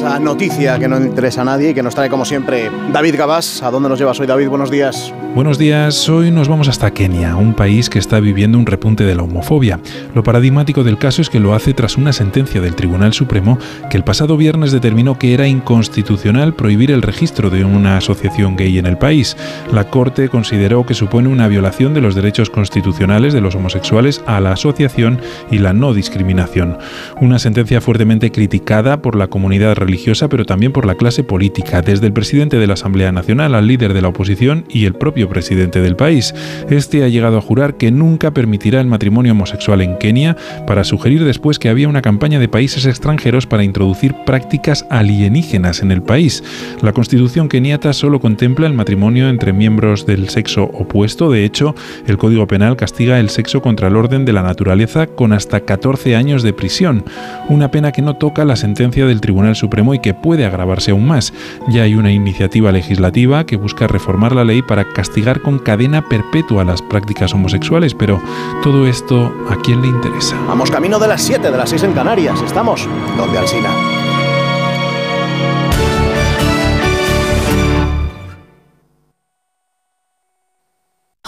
Esa 0.05 0.19
noticia 0.19 0.77
que 0.77 0.87
no 0.87 0.97
interesa 0.97 1.41
a 1.41 1.45
nadie 1.45 1.71
y 1.71 1.73
que 1.73 1.81
nos 1.81 1.95
trae 1.95 2.09
como 2.09 2.25
siempre 2.25 2.69
David 2.93 3.15
Gabás. 3.17 3.63
¿A 3.63 3.71
dónde 3.71 3.89
nos 3.89 3.97
llevas 3.97 4.19
hoy 4.19 4.27
David? 4.27 4.49
Buenos 4.49 4.69
días. 4.69 5.11
Buenos 5.35 5.57
días, 5.57 6.07
hoy 6.07 6.31
nos 6.31 6.47
vamos 6.47 6.69
hasta 6.69 6.91
Kenia, 6.91 7.35
un 7.35 7.53
país 7.53 7.89
que 7.89 7.99
está 7.99 8.21
viviendo 8.21 8.57
un 8.57 8.65
repunte 8.65 9.03
de 9.03 9.15
la 9.15 9.23
homofobia. 9.23 9.81
Lo 10.13 10.23
paradigmático 10.23 10.85
del 10.85 10.97
caso 10.97 11.21
es 11.21 11.29
que 11.29 11.41
lo 11.41 11.53
hace 11.53 11.73
tras 11.73 11.97
una 11.97 12.13
sentencia 12.13 12.61
del 12.61 12.75
Tribunal 12.75 13.11
Supremo 13.11 13.59
que 13.89 13.97
el 13.97 14.05
pasado 14.05 14.37
viernes 14.37 14.71
determinó 14.71 15.19
que 15.19 15.33
era 15.33 15.45
inconstitucional 15.45 16.53
prohibir 16.53 16.89
el 16.89 17.01
registro 17.01 17.49
de 17.49 17.65
una 17.65 17.97
asociación 17.97 18.55
gay 18.55 18.77
en 18.77 18.85
el 18.85 18.97
país. 18.97 19.35
La 19.73 19.89
Corte 19.89 20.29
consideró 20.29 20.85
que 20.85 20.93
supone 20.93 21.27
una 21.27 21.49
violación 21.49 21.93
de 21.93 21.99
los 21.99 22.15
derechos 22.15 22.49
constitucionales 22.49 23.33
de 23.33 23.41
los 23.41 23.55
homosexuales 23.55 24.23
a 24.25 24.39
la 24.39 24.53
asociación 24.53 25.19
y 25.51 25.57
la 25.57 25.73
no 25.73 25.93
discriminación. 25.93 26.77
Una 27.19 27.39
sentencia 27.39 27.81
fuertemente 27.81 28.31
criticada 28.31 29.01
por 29.01 29.17
la 29.17 29.27
comunidad 29.27 29.75
religiosa, 29.75 29.94
pero 30.29 30.45
también 30.45 30.71
por 30.71 30.85
la 30.85 30.95
clase 30.95 31.23
política, 31.23 31.81
desde 31.81 32.07
el 32.07 32.13
presidente 32.13 32.57
de 32.57 32.67
la 32.67 32.73
Asamblea 32.73 33.11
Nacional 33.11 33.55
al 33.55 33.67
líder 33.67 33.93
de 33.93 34.01
la 34.01 34.09
oposición 34.09 34.65
y 34.69 34.85
el 34.85 34.93
propio 34.93 35.29
presidente 35.29 35.81
del 35.81 35.95
país. 35.95 36.33
Este 36.69 37.03
ha 37.03 37.07
llegado 37.07 37.37
a 37.37 37.41
jurar 37.41 37.75
que 37.77 37.91
nunca 37.91 38.31
permitirá 38.31 38.81
el 38.81 38.87
matrimonio 38.87 39.31
homosexual 39.31 39.81
en 39.81 39.97
Kenia 39.97 40.35
para 40.67 40.83
sugerir 40.83 41.23
después 41.23 41.59
que 41.59 41.69
había 41.69 41.87
una 41.87 42.01
campaña 42.01 42.39
de 42.39 42.49
países 42.49 42.85
extranjeros 42.85 43.47
para 43.47 43.63
introducir 43.63 44.15
prácticas 44.25 44.85
alienígenas 44.89 45.81
en 45.81 45.91
el 45.91 46.01
país. 46.01 46.43
La 46.81 46.93
constitución 46.93 47.47
keniata 47.47 47.93
solo 47.93 48.19
contempla 48.19 48.67
el 48.67 48.73
matrimonio 48.73 49.29
entre 49.29 49.53
miembros 49.53 50.05
del 50.05 50.29
sexo 50.29 50.63
opuesto. 50.63 51.31
De 51.31 51.45
hecho, 51.45 51.75
el 52.07 52.17
Código 52.17 52.47
Penal 52.47 52.75
castiga 52.75 53.19
el 53.19 53.29
sexo 53.29 53.61
contra 53.61 53.87
el 53.87 53.95
orden 53.95 54.25
de 54.25 54.33
la 54.33 54.43
naturaleza 54.43 55.07
con 55.07 55.33
hasta 55.33 55.61
14 55.61 56.15
años 56.15 56.43
de 56.43 56.53
prisión, 56.53 57.05
una 57.49 57.71
pena 57.71 57.91
que 57.91 58.01
no 58.01 58.15
toca 58.15 58.45
la 58.45 58.55
sentencia 58.55 59.05
del 59.05 59.21
Tribunal 59.21 59.55
Supremo 59.55 59.84
y 59.93 59.99
que 59.99 60.13
puede 60.13 60.45
agravarse 60.45 60.91
aún 60.91 61.07
más. 61.07 61.33
Ya 61.67 61.83
hay 61.83 61.95
una 61.95 62.11
iniciativa 62.11 62.71
legislativa 62.71 63.45
que 63.45 63.57
busca 63.57 63.87
reformar 63.87 64.33
la 64.33 64.43
ley 64.43 64.61
para 64.61 64.85
castigar 64.93 65.41
con 65.41 65.59
cadena 65.59 66.07
perpetua 66.07 66.63
las 66.63 66.81
prácticas 66.81 67.33
homosexuales, 67.33 67.93
pero 67.93 68.21
todo 68.63 68.87
esto 68.87 69.31
a 69.49 69.55
quién 69.57 69.81
le 69.81 69.87
interesa. 69.87 70.37
Vamos 70.47 70.71
camino 70.71 70.99
de 70.99 71.07
las 71.07 71.21
7, 71.21 71.51
de 71.51 71.57
las 71.57 71.69
6 71.69 71.83
en 71.83 71.93
Canarias. 71.93 72.41
Estamos 72.41 72.87
donde 73.17 73.37
Alsina. 73.37 73.69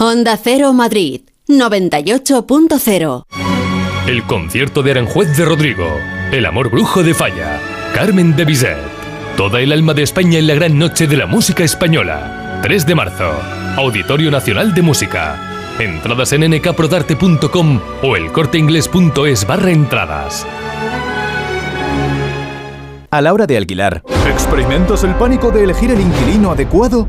Honda 0.00 0.36
Cero 0.36 0.72
Madrid 0.72 1.22
98.0 1.48 3.24
El 4.06 4.22
concierto 4.24 4.84
de 4.84 4.92
Aranjuez 4.92 5.36
de 5.36 5.44
Rodrigo, 5.44 5.86
El 6.30 6.46
amor 6.46 6.70
brujo 6.70 7.02
de 7.02 7.14
Falla, 7.14 7.60
Carmen 7.94 8.36
de 8.36 8.44
Bizet, 8.44 8.76
toda 9.36 9.60
el 9.60 9.72
alma 9.72 9.92
de 9.94 10.02
España 10.02 10.38
en 10.38 10.46
la 10.46 10.54
gran 10.54 10.78
noche 10.78 11.06
de 11.06 11.16
la 11.16 11.26
música 11.26 11.64
española, 11.64 12.60
3 12.62 12.86
de 12.86 12.94
marzo. 12.94 13.32
Auditorio 13.76 14.30
Nacional 14.30 14.74
de 14.74 14.82
Música. 14.82 15.36
Entradas 15.78 16.32
en 16.32 16.48
nkprodarte.com 16.50 17.80
o 18.02 18.16
elcorteingles.es 18.16 19.46
barra 19.46 19.70
entradas. 19.70 20.46
A 23.10 23.20
la 23.20 23.32
hora 23.32 23.46
de 23.46 23.56
alquilar, 23.56 24.02
¿experimentas 24.30 25.02
el 25.02 25.14
pánico 25.14 25.50
de 25.50 25.64
elegir 25.64 25.90
el 25.90 26.00
inquilino 26.00 26.52
adecuado? 26.52 27.08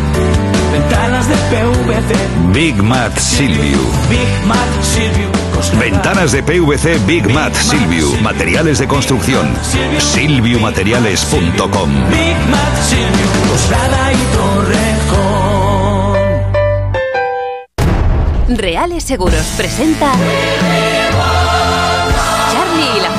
Ventanas 0.71 1.27
de 1.27 1.35
PVC. 1.35 2.15
Big 2.53 2.81
Mat 2.81 3.17
Silvio. 3.17 3.77
Big 4.09 4.45
Mat 4.45 4.69
Silvio. 4.81 5.29
Ventanas 5.77 6.31
de 6.31 6.41
PVC 6.41 6.97
Big 7.05 7.29
Mat 7.29 7.53
Silvio. 7.53 8.07
Materiales 8.21 8.79
de 8.79 8.87
construcción. 8.87 9.53
Silviumateriales.com. 9.99 11.89
Big 12.09 12.37
Mat 12.49 12.77
Silvio. 12.87 13.27
Coslada 13.49 14.13
y 14.13 14.17
Torrejón. 14.35 15.41
Reales 18.57 19.03
Seguros 19.03 19.53
presenta 19.57 20.11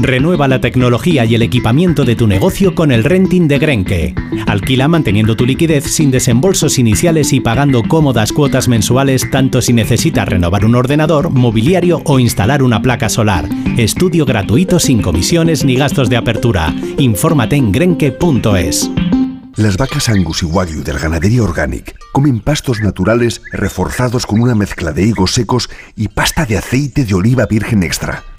Renueva 0.00 0.48
la 0.48 0.60
tecnología 0.60 1.24
y 1.24 1.34
el 1.34 1.42
equipamiento 1.42 2.04
de 2.04 2.16
tu 2.16 2.26
negocio 2.26 2.74
con 2.74 2.92
el 2.92 3.04
renting 3.04 3.48
de 3.48 3.58
Grenke. 3.58 4.14
Alquila 4.46 4.88
manteniendo 4.88 5.36
tu 5.36 5.46
liquidez 5.46 5.84
sin 5.84 6.10
desembolsos 6.10 6.78
iniciales 6.78 7.32
y 7.32 7.40
pagando 7.40 7.82
cómodas 7.82 8.32
cuotas 8.32 8.68
mensuales 8.68 9.30
tanto 9.30 9.62
si 9.62 9.72
necesitas 9.72 10.28
renovar 10.28 10.64
un 10.64 10.74
ordenador, 10.74 11.30
mobiliario 11.30 12.02
o 12.04 12.18
instalar 12.18 12.62
una 12.62 12.82
placa 12.82 13.08
solar. 13.08 13.48
Estudio 13.76 14.26
gratuito 14.26 14.78
sin 14.78 15.00
comisiones 15.00 15.64
ni 15.64 15.76
gastos 15.76 16.10
de 16.10 16.16
apertura. 16.16 16.74
Infórmate 16.98 17.56
en 17.56 17.72
grenke.es. 17.72 18.90
Las 19.56 19.76
vacas 19.76 20.08
Angus 20.08 20.42
y 20.42 20.46
Wagyu 20.46 20.82
del 20.82 20.98
Ganadería 20.98 21.44
Organic 21.44 21.94
comen 22.10 22.40
pastos 22.40 22.80
naturales 22.80 23.40
reforzados 23.52 24.26
con 24.26 24.40
una 24.40 24.56
mezcla 24.56 24.90
de 24.90 25.04
higos 25.04 25.32
secos 25.32 25.70
y 25.94 26.08
pasta 26.08 26.44
de 26.44 26.58
aceite 26.58 27.04
de 27.04 27.14
oliva 27.14 27.46
virgen 27.46 27.84
extra. 27.84 28.24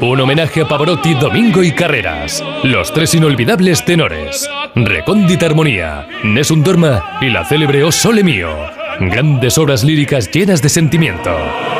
Un 0.00 0.18
homenaje 0.18 0.62
a 0.62 0.68
Pavarotti, 0.68 1.12
Domingo 1.12 1.62
y 1.62 1.72
Carreras. 1.72 2.42
Los 2.64 2.92
tres 2.92 3.14
inolvidables 3.14 3.84
tenores. 3.84 4.48
Recóndita 4.74 5.44
Armonía, 5.44 6.08
Nessun 6.24 6.62
Dorma 6.62 7.18
y 7.20 7.28
la 7.28 7.44
célebre 7.44 7.84
O 7.84 7.92
Sole 7.92 8.24
Mio. 8.24 8.48
Grandes 8.98 9.58
obras 9.58 9.84
líricas 9.84 10.30
llenas 10.30 10.62
de 10.62 10.70
sentimiento. 10.70 11.30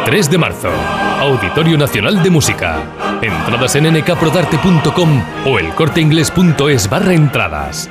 3 0.05 0.31
de 0.31 0.39
marzo, 0.39 0.71
Auditorio 1.19 1.79
Nacional 1.79 2.23
de 2.23 2.31
Música. 2.31 2.83
Entradas 3.23 3.77
en 3.77 3.93
nkprodarte.com 3.93 5.23
o 5.47 5.59
elcorteingles.es 5.59 6.91
barra 6.91 7.15
entradas. 7.15 7.91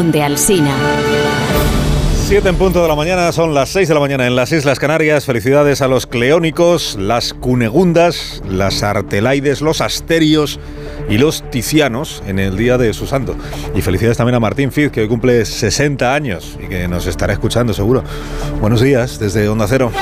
Donde 0.00 0.22
Alsina. 0.22 0.74
7 2.26 2.48
en 2.48 2.56
punto 2.56 2.80
de 2.80 2.88
la 2.88 2.94
mañana, 2.94 3.32
son 3.32 3.52
las 3.52 3.68
6 3.68 3.86
de 3.86 3.92
la 3.92 4.00
mañana 4.00 4.26
en 4.26 4.34
las 4.34 4.50
Islas 4.50 4.78
Canarias. 4.78 5.26
Felicidades 5.26 5.82
a 5.82 5.88
los 5.88 6.06
cleónicos, 6.06 6.96
las 6.98 7.34
cunegundas, 7.34 8.42
las 8.48 8.82
artelaides, 8.82 9.60
los 9.60 9.82
asterios 9.82 10.58
y 11.10 11.18
los 11.18 11.44
ticianos 11.50 12.22
en 12.26 12.38
el 12.38 12.56
día 12.56 12.78
de 12.78 12.94
su 12.94 13.06
santo. 13.06 13.36
Y 13.74 13.82
felicidades 13.82 14.16
también 14.16 14.36
a 14.36 14.40
Martín 14.40 14.72
Fiz, 14.72 14.90
que 14.90 15.02
hoy 15.02 15.08
cumple 15.08 15.44
60 15.44 16.14
años 16.14 16.58
y 16.64 16.68
que 16.68 16.88
nos 16.88 17.06
estará 17.06 17.34
escuchando 17.34 17.74
seguro. 17.74 18.02
Buenos 18.58 18.80
días 18.80 19.18
desde 19.18 19.50
Onda 19.50 19.66
Cero. 19.68 19.92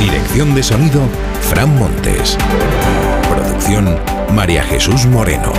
Dirección 0.00 0.52
de 0.56 0.64
sonido, 0.64 1.00
Fran 1.42 1.78
Montes. 1.78 2.36
María 4.30 4.62
Jesús 4.62 5.06
Moreno. 5.06 5.50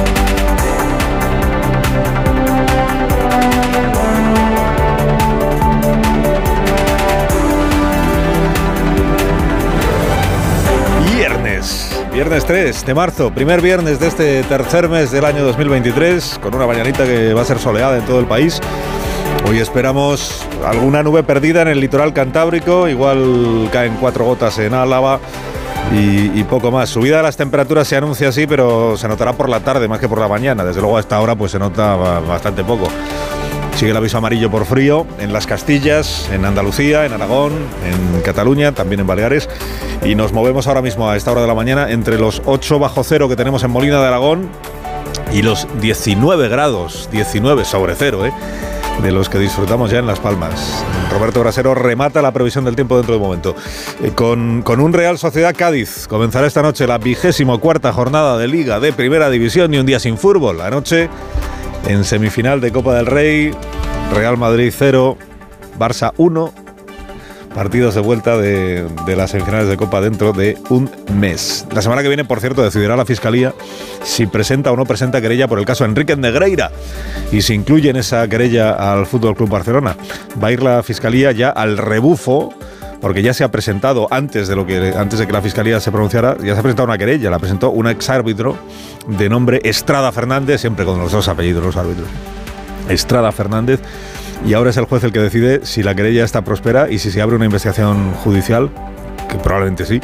Viernes, 11.15 11.99
viernes 12.13 12.45
3 12.45 12.85
de 12.85 12.93
marzo, 12.93 13.31
primer 13.31 13.61
viernes 13.61 13.99
de 13.99 14.07
este 14.07 14.43
tercer 14.43 14.87
mes 14.87 15.11
del 15.11 15.25
año 15.25 15.43
2023, 15.43 16.39
con 16.43 16.53
una 16.53 16.67
mañanita 16.67 17.05
que 17.05 17.33
va 17.33 17.41
a 17.41 17.45
ser 17.45 17.57
soleada 17.57 17.97
en 17.97 18.05
todo 18.05 18.19
el 18.19 18.27
país. 18.27 18.61
Hoy 19.49 19.57
esperamos 19.57 20.45
alguna 20.63 21.01
nube 21.01 21.23
perdida 21.23 21.63
en 21.63 21.69
el 21.69 21.79
litoral 21.79 22.13
cantábrico, 22.13 22.87
igual 22.87 23.67
caen 23.71 23.97
cuatro 23.99 24.25
gotas 24.25 24.59
en 24.59 24.75
Álava 24.75 25.19
y, 25.93 26.43
poco 26.43 26.71
más. 26.71 26.89
Subida 26.89 27.17
de 27.17 27.23
las 27.23 27.37
temperaturas 27.37 27.87
se 27.87 27.95
anuncia 27.95 28.29
así, 28.29 28.47
pero 28.47 28.97
se 28.97 29.07
notará 29.07 29.33
por 29.33 29.49
la 29.49 29.61
tarde 29.61 29.87
más 29.87 29.99
que 29.99 30.07
por 30.07 30.19
la 30.19 30.27
mañana. 30.27 30.63
Desde 30.63 30.81
luego 30.81 30.97
a 30.97 30.99
esta 30.99 31.19
hora 31.19 31.35
pues 31.35 31.51
se 31.51 31.59
nota 31.59 31.95
bastante 31.95 32.63
poco. 32.63 32.87
Sigue 33.75 33.91
el 33.91 33.97
aviso 33.97 34.17
amarillo 34.17 34.49
por 34.49 34.65
frío 34.65 35.05
en 35.19 35.33
las 35.33 35.45
Castillas, 35.45 36.29
en 36.31 36.45
Andalucía, 36.45 37.05
en 37.05 37.11
Aragón, 37.11 37.53
en 37.85 38.21
Cataluña, 38.21 38.71
también 38.71 39.01
en 39.01 39.07
Baleares. 39.07 39.49
Y 40.03 40.15
nos 40.15 40.31
movemos 40.31 40.67
ahora 40.67 40.81
mismo 40.81 41.09
a 41.09 41.17
esta 41.17 41.31
hora 41.31 41.41
de 41.41 41.47
la 41.47 41.55
mañana 41.55 41.91
entre 41.91 42.17
los 42.17 42.41
8 42.45 42.79
bajo 42.79 43.03
cero 43.03 43.27
que 43.27 43.35
tenemos 43.35 43.63
en 43.63 43.71
Molina 43.71 43.99
de 43.99 44.07
Aragón 44.07 44.49
y 45.33 45.41
los 45.41 45.67
19 45.81 46.47
grados, 46.47 47.09
19 47.11 47.65
sobre 47.65 47.95
cero, 47.95 48.25
¿eh? 48.25 48.31
De 49.01 49.11
los 49.11 49.29
que 49.29 49.39
disfrutamos 49.39 49.91
ya 49.91 49.99
en 49.99 50.07
Las 50.07 50.19
Palmas. 50.19 50.83
Roberto 51.11 51.41
Brasero 51.41 51.75
remata 51.75 52.21
la 52.21 52.31
previsión 52.31 52.65
del 52.65 52.75
tiempo 52.75 52.95
dentro 52.97 53.13
de 53.13 53.19
un 53.19 53.25
momento. 53.25 53.55
Eh, 54.03 54.11
con, 54.15 54.61
con, 54.61 54.79
un 54.79 54.93
Real 54.93 55.17
Sociedad 55.17 55.55
Cádiz 55.55 56.07
comenzará 56.07 56.47
esta 56.47 56.61
noche 56.61 56.87
la 56.87 56.97
vigésimo 56.97 57.59
cuarta 57.59 57.93
jornada 57.93 58.37
de 58.37 58.47
Liga 58.47 58.79
de 58.79 58.93
Primera 58.93 59.29
División 59.29 59.73
y 59.73 59.77
un 59.77 59.85
día 59.85 59.99
sin 59.99 60.17
fútbol. 60.17 60.61
Anoche, 60.61 61.09
en 61.87 62.03
semifinal 62.03 62.61
de 62.61 62.71
Copa 62.71 62.95
del 62.95 63.05
Rey, 63.05 63.51
Real 64.13 64.37
Madrid 64.37 64.73
0, 64.75 65.17
Barça 65.77 66.13
1. 66.17 66.64
Partidos 67.55 67.95
de 67.95 68.01
vuelta 68.01 68.37
de, 68.37 68.85
de, 69.05 69.15
las 69.15 69.31
semifinales 69.31 69.69
de 69.69 69.77
Copa 69.77 70.01
dentro 70.01 70.33
de 70.33 70.57
un 70.69 70.91
mes. 71.13 71.65
La 71.73 71.81
semana 71.81 72.01
que 72.01 72.09
viene, 72.09 72.25
por 72.25 72.41
cierto, 72.41 72.61
decidirá 72.61 72.97
la 72.97 73.05
Fiscalía 73.05 73.53
si 74.03 74.27
presenta 74.27 74.73
o 74.73 74.75
no 74.75 74.85
presenta 74.85 75.21
querella 75.21 75.47
por 75.47 75.57
el 75.59 75.65
caso 75.65 75.85
Enrique 75.85 76.17
Negreira 76.17 76.69
y 77.31 77.41
si 77.41 77.53
incluye 77.53 77.89
en 77.89 77.95
esa 77.95 78.27
querella 78.27 78.71
al 78.71 79.05
Fútbol 79.05 79.35
Club 79.35 79.49
Barcelona. 79.49 79.95
Va 80.43 80.49
a 80.49 80.51
ir 80.51 80.61
la 80.61 80.83
Fiscalía 80.83 81.31
ya 81.31 81.49
al 81.49 81.77
rebufo 81.77 82.53
porque 82.99 83.21
ya 83.21 83.33
se 83.33 83.43
ha 83.43 83.51
presentado 83.51 84.07
antes 84.11 84.47
de 84.47 84.55
lo 84.55 84.65
que 84.65 84.93
antes 84.97 85.19
de 85.19 85.27
que 85.27 85.31
la 85.31 85.41
fiscalía 85.41 85.79
se 85.79 85.91
pronunciara, 85.91 86.37
ya 86.39 86.53
se 86.53 86.59
ha 86.59 86.61
presentado 86.63 86.87
una 86.87 86.97
querella, 86.97 87.29
la 87.29 87.39
presentó 87.39 87.69
un 87.69 87.87
ex 87.87 88.09
árbitro 88.09 88.57
de 89.07 89.29
nombre 89.29 89.61
Estrada 89.63 90.11
Fernández, 90.11 90.61
siempre 90.61 90.85
con 90.85 90.99
los 90.99 91.11
dos 91.11 91.27
apellidos 91.27 91.63
los 91.63 91.77
árbitros. 91.77 92.07
Estrada 92.89 93.31
Fernández 93.31 93.79
y 94.43 94.53
ahora 94.53 94.71
es 94.71 94.77
el 94.77 94.85
juez 94.85 95.03
el 95.03 95.11
que 95.11 95.19
decide 95.19 95.65
si 95.65 95.83
la 95.83 95.95
querella 95.95 96.23
está 96.23 96.43
próspera 96.43 96.89
y 96.89 96.99
si 96.99 97.11
se 97.11 97.21
abre 97.21 97.35
una 97.35 97.45
investigación 97.45 98.11
judicial, 98.13 98.69
que 99.29 99.37
probablemente 99.37 99.85
sí, 99.85 100.01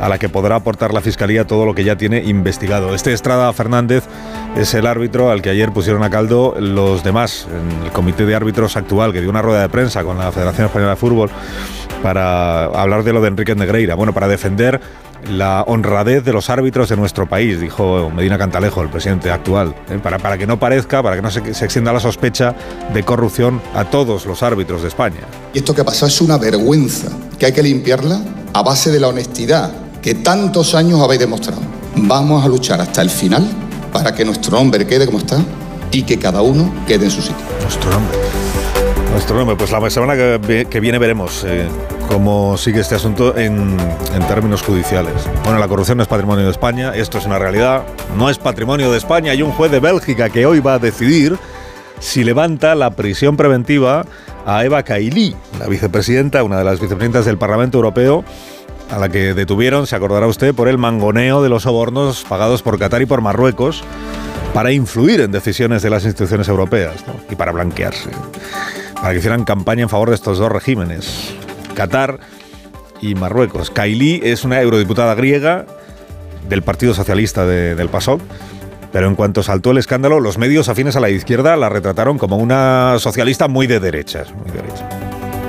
a 0.00 0.08
la 0.08 0.18
que 0.18 0.28
podrá 0.28 0.56
aportar 0.56 0.92
la 0.92 1.00
Fiscalía 1.00 1.46
todo 1.46 1.66
lo 1.66 1.74
que 1.74 1.84
ya 1.84 1.96
tiene 1.96 2.22
investigado. 2.24 2.94
Este 2.94 3.12
Estrada 3.12 3.52
Fernández 3.52 4.04
es 4.56 4.74
el 4.74 4.86
árbitro 4.86 5.30
al 5.30 5.42
que 5.42 5.50
ayer 5.50 5.72
pusieron 5.72 6.02
a 6.02 6.10
caldo 6.10 6.54
los 6.58 7.04
demás, 7.04 7.46
en 7.50 7.84
el 7.84 7.90
comité 7.92 8.26
de 8.26 8.34
árbitros 8.34 8.76
actual, 8.76 9.12
que 9.12 9.20
dio 9.20 9.30
una 9.30 9.42
rueda 9.42 9.62
de 9.62 9.68
prensa 9.68 10.04
con 10.04 10.18
la 10.18 10.32
Federación 10.32 10.66
Española 10.66 10.90
de 10.90 10.96
Fútbol 10.96 11.30
para 12.02 12.66
hablar 12.66 13.02
de 13.02 13.12
lo 13.12 13.22
de 13.22 13.28
Enrique 13.28 13.54
Negreira, 13.54 13.94
bueno, 13.94 14.12
para 14.12 14.28
defender 14.28 14.80
la 15.30 15.62
honradez 15.62 16.22
de 16.22 16.34
los 16.34 16.50
árbitros 16.50 16.90
de 16.90 16.96
nuestro 16.96 17.26
país, 17.26 17.58
dijo 17.58 18.10
Medina 18.10 18.36
Cantalejo, 18.36 18.82
el 18.82 18.90
presidente 18.90 19.30
actual, 19.30 19.74
¿eh? 19.88 19.98
para, 20.02 20.18
para, 20.18 20.36
que 20.36 20.46
no 20.46 20.58
parezca, 20.58 21.02
para 21.02 21.16
que 21.16 21.22
no 21.22 21.30
se, 21.30 21.54
se, 21.54 21.64
extienda 21.64 21.94
la 21.94 22.00
sospecha 22.00 22.54
de 22.92 23.02
corrupción 23.04 23.62
a 23.74 23.84
todos 23.84 24.26
los 24.26 24.42
árbitros 24.42 24.82
de 24.82 24.88
España. 24.88 25.20
Y 25.54 25.58
esto 25.58 25.74
que 25.74 25.82
pasado 25.82 26.08
es 26.08 26.20
una 26.20 26.36
vergüenza, 26.36 27.08
que 27.38 27.46
hay 27.46 27.52
que 27.52 27.62
limpiarla 27.62 28.20
a 28.52 28.62
base 28.62 28.90
de 28.90 29.00
la 29.00 29.08
honestidad 29.08 29.72
que 30.04 30.14
tantos 30.14 30.74
años 30.74 31.00
habéis 31.00 31.20
demostrado. 31.20 31.62
Vamos 31.96 32.44
a 32.44 32.48
luchar 32.48 32.78
hasta 32.78 33.00
el 33.00 33.08
final 33.08 33.42
para 33.90 34.14
que 34.14 34.22
nuestro 34.22 34.58
nombre 34.58 34.86
quede 34.86 35.06
como 35.06 35.16
está 35.16 35.42
y 35.90 36.02
que 36.02 36.18
cada 36.18 36.42
uno 36.42 36.70
quede 36.86 37.06
en 37.06 37.10
su 37.10 37.22
sitio. 37.22 37.46
Nuestro 37.62 37.90
nombre. 37.90 38.18
Nuestro 39.12 39.38
nombre, 39.38 39.56
pues 39.56 39.72
la 39.72 39.88
semana 39.88 40.14
que, 40.14 40.80
viene 40.80 40.98
veremos 40.98 41.42
eh, 41.46 41.66
cómo 42.06 42.58
sigue 42.58 42.80
este 42.80 42.96
asunto 42.96 43.34
en, 43.34 43.78
en, 44.14 44.28
términos 44.28 44.60
judiciales. 44.60 45.14
Bueno, 45.42 45.58
la 45.58 45.68
corrupción 45.68 45.96
no 45.96 46.02
es 46.02 46.08
patrimonio 46.08 46.44
de 46.44 46.50
España, 46.50 46.92
esto 46.94 47.16
es 47.16 47.24
una 47.24 47.38
realidad, 47.38 47.84
no 48.18 48.28
es 48.28 48.36
patrimonio 48.36 48.92
de 48.92 48.98
España. 48.98 49.32
Hay 49.32 49.40
un 49.40 49.52
juez 49.52 49.72
de 49.72 49.80
Bélgica 49.80 50.28
que 50.28 50.44
hoy 50.44 50.60
va 50.60 50.74
a 50.74 50.78
decidir 50.78 51.38
si 51.98 52.24
levanta 52.24 52.74
la 52.74 52.90
prisión 52.90 53.38
preventiva 53.38 54.04
a 54.44 54.64
Eva 54.66 54.82
Kaili, 54.82 55.34
la 55.58 55.66
vicepresidenta, 55.66 56.44
una 56.44 56.58
de 56.58 56.64
las 56.64 56.78
vicepresidentas 56.78 57.24
del 57.24 57.38
Parlamento 57.38 57.78
Europeo, 57.78 58.22
a 58.90 58.98
la 58.98 59.08
que 59.08 59.34
detuvieron, 59.34 59.86
se 59.86 59.96
acordará 59.96 60.26
usted, 60.26 60.54
por 60.54 60.68
el 60.68 60.78
mangoneo 60.78 61.42
de 61.42 61.48
los 61.48 61.62
sobornos 61.64 62.24
pagados 62.28 62.62
por 62.62 62.78
Qatar 62.78 63.02
y 63.02 63.06
por 63.06 63.20
Marruecos 63.20 63.82
para 64.52 64.70
influir 64.72 65.20
en 65.20 65.32
decisiones 65.32 65.82
de 65.82 65.90
las 65.90 66.04
instituciones 66.04 66.48
europeas 66.48 67.04
y 67.30 67.34
para 67.34 67.50
blanquearse, 67.52 68.10
para 68.94 69.10
que 69.12 69.18
hicieran 69.18 69.44
campaña 69.44 69.82
en 69.82 69.88
favor 69.88 70.10
de 70.10 70.14
estos 70.14 70.38
dos 70.38 70.52
regímenes, 70.52 71.34
Qatar 71.74 72.20
y 73.00 73.14
Marruecos. 73.16 73.70
Kaili 73.70 74.20
es 74.22 74.44
una 74.44 74.60
eurodiputada 74.60 75.14
griega 75.14 75.66
del 76.48 76.62
Partido 76.62 76.94
Socialista 76.94 77.46
de- 77.46 77.74
del 77.74 77.88
PASOK, 77.88 78.20
pero 78.92 79.08
en 79.08 79.16
cuanto 79.16 79.42
saltó 79.42 79.72
el 79.72 79.78
escándalo, 79.78 80.20
los 80.20 80.38
medios 80.38 80.68
afines 80.68 80.94
a 80.94 81.00
la 81.00 81.10
izquierda 81.10 81.56
la 81.56 81.68
retrataron 81.68 82.16
como 82.16 82.36
una 82.36 82.94
socialista 83.00 83.48
muy 83.48 83.66
de 83.66 83.80
derechas, 83.80 84.32
muy 84.32 84.46
de 84.52 84.62
derecha. 84.62 84.88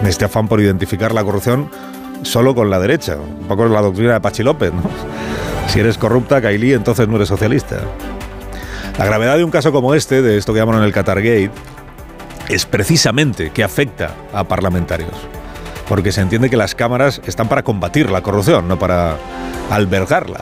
En 0.01 0.07
este 0.07 0.25
afán 0.25 0.47
por 0.47 0.59
identificar 0.61 1.13
la 1.13 1.23
corrupción 1.23 1.69
solo 2.24 2.55
con 2.55 2.70
la 2.70 2.80
derecha, 2.80 3.18
un 3.18 3.47
poco 3.47 3.66
la 3.68 3.82
doctrina 3.82 4.13
de 4.13 4.22
Pachi 4.22 4.43
López, 4.43 4.74
¿no? 4.74 4.82
Si 5.68 5.80
eres 5.80 5.97
corrupta, 5.97 6.41
Kaili, 6.41 6.74
entonces 6.74 7.07
no 7.07 7.16
eres 7.16 7.28
socialista. 7.28 7.78
La 8.99 9.05
gravedad 9.05 9.36
de 9.36 9.43
un 9.43 9.49
caso 9.51 9.72
como 9.72 9.95
este, 9.95 10.22
de 10.22 10.38
esto 10.38 10.53
que 10.53 10.59
llaman 10.59 10.84
el 10.84 10.93
Qatargate, 10.93 11.49
es 12.49 12.66
precisamente 12.66 13.49
que 13.49 13.63
afecta 13.63 14.11
a 14.32 14.43
parlamentarios. 14.43 15.11
Porque 15.89 16.11
se 16.11 16.22
entiende 16.22 16.49
que 16.49 16.57
las 16.57 16.76
cámaras 16.76 17.20
están 17.26 17.49
para 17.49 17.63
combatir 17.63 18.09
la 18.09 18.22
corrupción, 18.22 18.68
no 18.68 18.80
para 18.80 19.18
albergarla. 19.70 20.41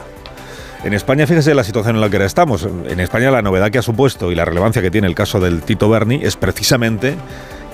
En 0.84 0.94
España, 0.94 1.26
fíjese 1.26 1.56
la 1.56 1.64
situación 1.64 1.96
en 1.96 2.02
la 2.02 2.10
que 2.10 2.18
ahora 2.18 2.26
estamos. 2.26 2.68
En 2.88 3.00
España 3.00 3.32
la 3.32 3.42
novedad 3.42 3.72
que 3.72 3.78
ha 3.78 3.82
supuesto 3.82 4.32
y 4.32 4.36
la 4.36 4.44
relevancia 4.44 4.82
que 4.82 4.92
tiene 4.92 5.08
el 5.08 5.16
caso 5.16 5.40
del 5.40 5.62
Tito 5.62 5.90
Berni 5.90 6.20
es 6.22 6.36
precisamente 6.36 7.16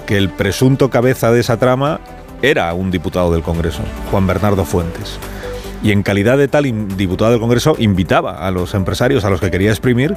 que 0.06 0.18
el 0.18 0.30
presunto 0.30 0.90
cabeza 0.90 1.32
de 1.32 1.40
esa 1.40 1.58
trama 1.58 2.00
era 2.42 2.74
un 2.74 2.92
diputado 2.92 3.32
del 3.32 3.42
Congreso, 3.42 3.82
Juan 4.12 4.28
Bernardo 4.28 4.66
Fuentes. 4.66 5.20
Y 5.82 5.92
en 5.92 6.04
calidad 6.04 6.38
de 6.38 6.48
tal 6.48 6.64
diputado 6.98 7.32
del 7.32 7.40
Congreso 7.40 7.76
invitaba 7.80 8.46
a 8.46 8.52
los 8.52 8.74
empresarios 8.74 9.24
a 9.24 9.30
los 9.30 9.40
que 9.40 9.52
quería 9.52 9.70
exprimir 9.70 10.16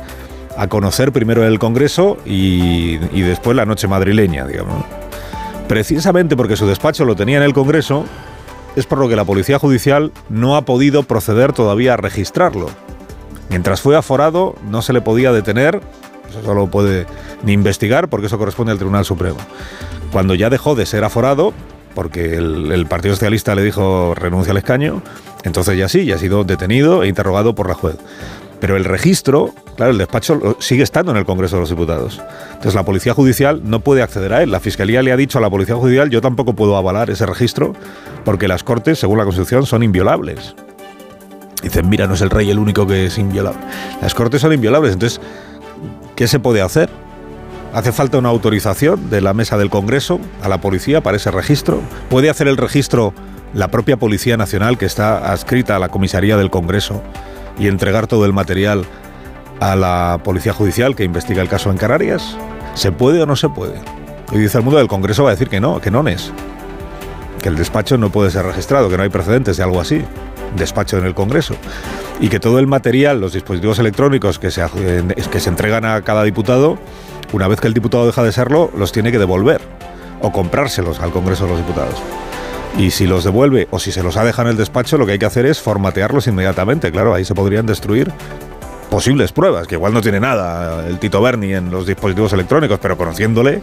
a 0.56 0.66
conocer 0.68 1.12
primero 1.12 1.44
el 1.46 1.58
Congreso 1.58 2.18
y, 2.26 2.98
y 3.12 3.20
después 3.22 3.56
la 3.56 3.64
noche 3.64 3.88
madrileña, 3.88 4.46
digamos. 4.46 4.84
Precisamente 5.68 6.36
porque 6.36 6.56
su 6.56 6.66
despacho 6.66 7.04
lo 7.04 7.16
tenía 7.16 7.38
en 7.38 7.44
el 7.44 7.54
Congreso, 7.54 8.04
es 8.76 8.86
por 8.86 8.98
lo 8.98 9.08
que 9.08 9.16
la 9.16 9.24
Policía 9.24 9.58
Judicial 9.58 10.12
no 10.28 10.56
ha 10.56 10.62
podido 10.62 11.02
proceder 11.02 11.52
todavía 11.52 11.94
a 11.94 11.96
registrarlo. 11.96 12.68
Mientras 13.50 13.80
fue 13.80 13.96
aforado, 13.96 14.56
no 14.68 14.82
se 14.82 14.92
le 14.92 15.00
podía 15.00 15.32
detener, 15.32 15.80
eso 16.28 16.42
solo 16.42 16.68
puede 16.68 17.06
ni 17.42 17.52
investigar, 17.52 18.08
porque 18.08 18.26
eso 18.26 18.38
corresponde 18.38 18.72
al 18.72 18.78
Tribunal 18.78 19.04
Supremo. 19.04 19.36
Cuando 20.10 20.34
ya 20.34 20.50
dejó 20.50 20.74
de 20.74 20.86
ser 20.86 21.04
aforado, 21.04 21.52
porque 21.95 22.36
el, 22.36 22.86
Partido 22.88 23.14
Socialista 23.14 23.55
le 23.55 23.62
dijo 23.62 24.14
renuncia 24.14 24.53
al 24.53 24.57
escaño, 24.57 25.03
entonces 25.45 25.76
ya 25.76 25.88
sí, 25.88 26.05
ya 26.05 26.16
ha 26.16 26.18
sido 26.18 26.45
detenido 26.45 27.03
e 27.03 27.09
interrogado 27.09 27.55
por 27.55 27.68
la 27.68 27.74
juez. 27.74 27.97
Pero 28.61 28.76
el 28.76 28.84
registro, 28.84 29.53
claro, 29.76 29.90
el 29.90 29.99
despacho 29.99 30.57
sigue 30.61 30.84
estando 30.84 31.11
en 31.11 31.18
el 31.18 31.24
Congreso 31.24 31.57
de 31.57 31.61
los 31.61 31.70
Diputados. 31.70 32.20
Entonces 32.49 32.74
la 32.74 32.84
Policía 32.84 33.12
Judicial 33.12 33.61
no 33.64 33.80
puede 33.80 34.03
acceder 34.03 34.32
a 34.32 34.43
él. 34.43 34.53
La 34.53 34.61
Fiscalía 34.61 35.03
le 35.03 35.11
ha 35.11 35.16
dicho 35.16 35.38
a 35.38 35.40
la 35.40 35.51
Policía 35.51 35.74
Judicial, 35.74 36.11
yo 36.11 36.20
tampoco 36.20 36.55
puedo 36.55 36.76
avalar 36.76 37.11
ese 37.11 37.26
registro, 37.26 37.74
porque 38.24 38.47
las 38.47 38.62
Cortes, 38.62 39.01
según 39.01 39.18
la 39.18 39.24
Constitución, 39.24 39.66
son 39.66 39.82
inviolables. 39.82 40.55
Dicen, 41.61 41.88
mira, 41.88 42.07
no 42.07 42.14
es 42.14 42.20
el 42.20 42.30
rey 42.30 42.51
el 42.51 42.59
único 42.59 42.86
que 42.86 43.07
es 43.07 43.18
inviolable. 43.18 43.61
Las 44.01 44.14
Cortes 44.14 44.40
son 44.40 44.53
inviolables, 44.53 44.93
entonces, 44.93 45.20
¿qué 46.14 46.28
se 46.28 46.38
puede 46.38 46.61
hacer? 46.61 46.88
¿Hace 47.72 47.90
falta 47.90 48.18
una 48.18 48.28
autorización 48.28 49.08
de 49.08 49.22
la 49.22 49.32
mesa 49.32 49.56
del 49.56 49.70
Congreso 49.70 50.20
a 50.42 50.48
la 50.50 50.60
policía 50.60 51.00
para 51.00 51.16
ese 51.16 51.30
registro? 51.30 51.80
¿Puede 52.10 52.28
hacer 52.28 52.46
el 52.46 52.58
registro 52.58 53.14
la 53.54 53.68
propia 53.68 53.96
Policía 53.96 54.36
Nacional 54.36 54.76
que 54.76 54.84
está 54.84 55.32
adscrita 55.32 55.76
a 55.76 55.78
la 55.78 55.88
comisaría 55.88 56.36
del 56.36 56.50
Congreso 56.50 57.02
y 57.58 57.68
entregar 57.68 58.06
todo 58.06 58.26
el 58.26 58.34
material 58.34 58.84
a 59.58 59.74
la 59.74 60.20
Policía 60.22 60.52
Judicial 60.52 60.94
que 60.94 61.04
investiga 61.04 61.40
el 61.40 61.48
caso 61.48 61.70
en 61.70 61.78
Canarias? 61.78 62.36
¿Se 62.74 62.92
puede 62.92 63.22
o 63.22 63.26
no 63.26 63.36
se 63.36 63.48
puede? 63.48 63.80
Y 64.32 64.36
dice 64.36 64.58
el 64.58 64.64
mundo 64.64 64.78
del 64.78 64.88
Congreso 64.88 65.24
va 65.24 65.30
a 65.30 65.32
decir 65.32 65.48
que 65.48 65.60
no, 65.60 65.80
que 65.80 65.90
no 65.90 66.06
es. 66.06 66.30
Que 67.40 67.48
el 67.48 67.56
despacho 67.56 67.96
no 67.96 68.10
puede 68.10 68.30
ser 68.30 68.44
registrado, 68.44 68.90
que 68.90 68.98
no 68.98 69.02
hay 69.02 69.08
precedentes 69.08 69.56
de 69.56 69.62
algo 69.62 69.80
así. 69.80 70.02
Despacho 70.56 70.98
en 70.98 71.06
el 71.06 71.14
Congreso. 71.14 71.54
Y 72.20 72.28
que 72.28 72.38
todo 72.38 72.58
el 72.58 72.66
material, 72.66 73.18
los 73.18 73.32
dispositivos 73.32 73.78
electrónicos 73.78 74.38
que 74.38 74.50
se, 74.50 74.62
eh, 74.62 75.02
que 75.30 75.40
se 75.40 75.48
entregan 75.48 75.86
a 75.86 76.02
cada 76.02 76.22
diputado, 76.22 76.78
una 77.33 77.49
vez 77.49 77.61
que 77.61 77.66
el 77.66 77.74
diputado 77.74 78.07
deja 78.07 78.22
de 78.22 78.33
serlo, 78.33 78.70
los 78.76 78.93
tiene 78.93 79.11
que 79.11 79.18
devolver 79.18 79.61
o 80.20 80.30
comprárselos 80.33 81.01
al 81.01 81.11
Congreso 81.11 81.45
de 81.45 81.51
los 81.51 81.59
Diputados. 81.59 82.01
Y 82.78 82.91
si 82.91 83.07
los 83.07 83.24
devuelve 83.24 83.68
o 83.70 83.78
si 83.78 83.93
se 83.93 84.03
los 84.03 84.16
ha 84.16 84.24
dejado 84.24 84.49
en 84.49 84.53
el 84.53 84.59
despacho, 84.59 84.97
lo 84.97 85.05
que 85.05 85.12
hay 85.12 85.18
que 85.18 85.26
hacer 85.26 85.45
es 85.47 85.61
formatearlos 85.61 86.26
inmediatamente. 86.26 86.91
Claro, 86.91 87.12
ahí 87.12 87.24
se 87.24 87.35
podrían 87.35 87.66
destruir 87.66 88.11
posibles 88.91 89.33
pruebas, 89.33 89.66
que 89.66 89.74
igual 89.74 89.93
no 89.93 90.01
tiene 90.01 90.20
nada 90.20 90.87
el 90.87 90.99
Tito 90.99 91.20
Berni 91.20 91.55
en 91.55 91.70
los 91.70 91.87
dispositivos 91.87 92.33
electrónicos, 92.33 92.78
pero 92.80 92.97
conociéndole, 92.97 93.62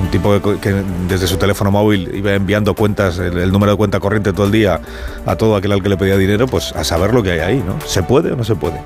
un 0.00 0.10
tipo 0.10 0.40
que, 0.60 0.84
desde 1.08 1.26
su 1.26 1.36
teléfono 1.36 1.70
móvil 1.70 2.10
iba 2.14 2.34
enviando 2.34 2.74
cuentas, 2.74 3.18
el, 3.18 3.38
el 3.38 3.52
número 3.52 3.72
de 3.72 3.78
cuenta 3.78 4.00
corriente 4.00 4.32
todo 4.32 4.46
el 4.46 4.52
día 4.52 4.80
a 5.24 5.36
todo 5.36 5.56
aquel 5.56 5.72
al 5.72 5.82
que 5.82 5.88
le 5.88 5.96
pedía 5.96 6.16
dinero, 6.16 6.46
pues 6.46 6.72
a 6.72 6.84
saber 6.84 7.14
lo 7.14 7.22
que 7.22 7.32
hay 7.32 7.38
ahí, 7.40 7.64
¿no? 7.66 7.78
¿Se 7.86 8.02
puede 8.02 8.32
o 8.32 8.36
no 8.36 8.44
se 8.44 8.54
puede? 8.54 8.80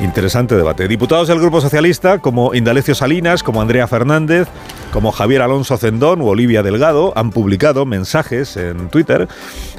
Interesante 0.00 0.56
debate. 0.56 0.88
Diputados 0.88 1.28
del 1.28 1.38
Grupo 1.38 1.60
Socialista, 1.60 2.18
como 2.18 2.54
Indalecio 2.54 2.94
Salinas, 2.94 3.42
como 3.42 3.62
Andrea 3.62 3.86
Fernández, 3.86 4.48
como 4.92 5.12
Javier 5.12 5.42
Alonso 5.42 5.76
Zendón 5.76 6.20
u 6.20 6.28
Olivia 6.28 6.62
Delgado, 6.62 7.12
han 7.16 7.30
publicado 7.30 7.86
mensajes 7.86 8.56
en 8.56 8.88
Twitter 8.88 9.28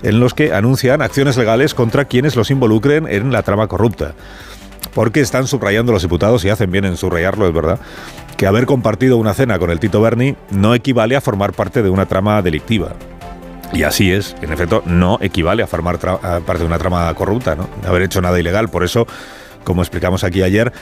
en 0.04 0.20
los 0.20 0.34
que 0.34 0.54
anuncian 0.54 1.02
acciones 1.02 1.38
legales 1.38 1.74
contra 1.74 2.06
quienes 2.06 2.36
los 2.36 2.52
involucren 2.52 3.08
en 3.08 3.32
la 3.32 3.44
trama 3.44 3.68
corrupta 3.68 4.14
porque 4.98 5.22
están 5.22 5.46
subrayando 5.46 5.92
los 5.92 6.02
diputados 6.02 6.44
y 6.44 6.50
hacen 6.50 6.72
bien 6.72 6.84
en 6.84 6.98
subrayarlo, 6.98 7.48
es 7.48 7.54
verdad, 7.54 7.80
que 8.36 8.48
haber 8.48 8.66
compartido 8.66 9.18
una 9.18 9.36
cena 9.36 9.60
con 9.60 9.70
el 9.70 9.80
Tito 9.80 10.02
Berni 10.02 10.36
no 10.50 10.74
equivale 10.74 11.16
a 11.16 11.22
formar 11.22 11.54
parte 11.54 11.84
de 11.84 11.92
una 11.92 12.08
trama 12.08 12.42
delictiva. 12.42 12.94
Y 13.74 13.84
así 13.84 14.12
es, 14.12 14.36
en 14.42 14.52
efecto, 14.52 14.82
no 14.88 15.20
equivale 15.22 15.62
a 15.62 15.68
formar 15.68 16.00
parte 16.00 16.58
de 16.58 16.66
una 16.66 16.80
trama 16.80 17.14
corrupta, 17.14 17.56
¿no? 17.56 17.70
Haber 17.88 18.02
hecho 18.02 18.24
nada 18.24 18.40
ilegal. 18.40 18.70
Por 18.70 18.84
eso, 18.84 19.06
como 19.64 19.84
explicamos 19.84 20.24
aquí 20.24 20.42
ayer, 20.42 20.74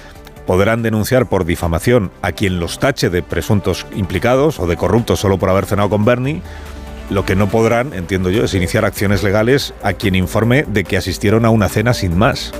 podrán 0.48 0.82
denunciar 0.82 1.28
por 1.28 1.44
difamación 1.44 2.10
a 2.22 2.32
quien 2.32 2.58
los 2.58 2.80
tache 2.80 3.10
de 3.10 3.22
presuntos 3.22 3.86
implicados 3.98 4.62
o 4.62 4.66
de 4.66 4.78
corruptos 4.78 5.20
solo 5.20 5.38
por 5.38 5.50
haber 5.50 5.66
cenado 5.66 5.90
con 5.90 6.06
Berni. 6.06 6.42
Lo 7.10 7.26
que 7.26 7.36
no 7.36 7.50
podrán, 7.50 7.94
entiendo 7.94 8.30
yo, 8.30 8.46
es 8.46 8.54
iniciar 8.54 8.86
acciones 8.86 9.24
legales 9.24 9.74
a 9.84 9.92
quien 9.92 10.16
informe 10.16 10.64
de 10.64 10.86
que 10.86 10.96
asistieron 10.96 11.44
a 11.44 11.50
una 11.50 11.68
cena 11.68 11.94
sin 11.94 12.18
más. 12.18 12.54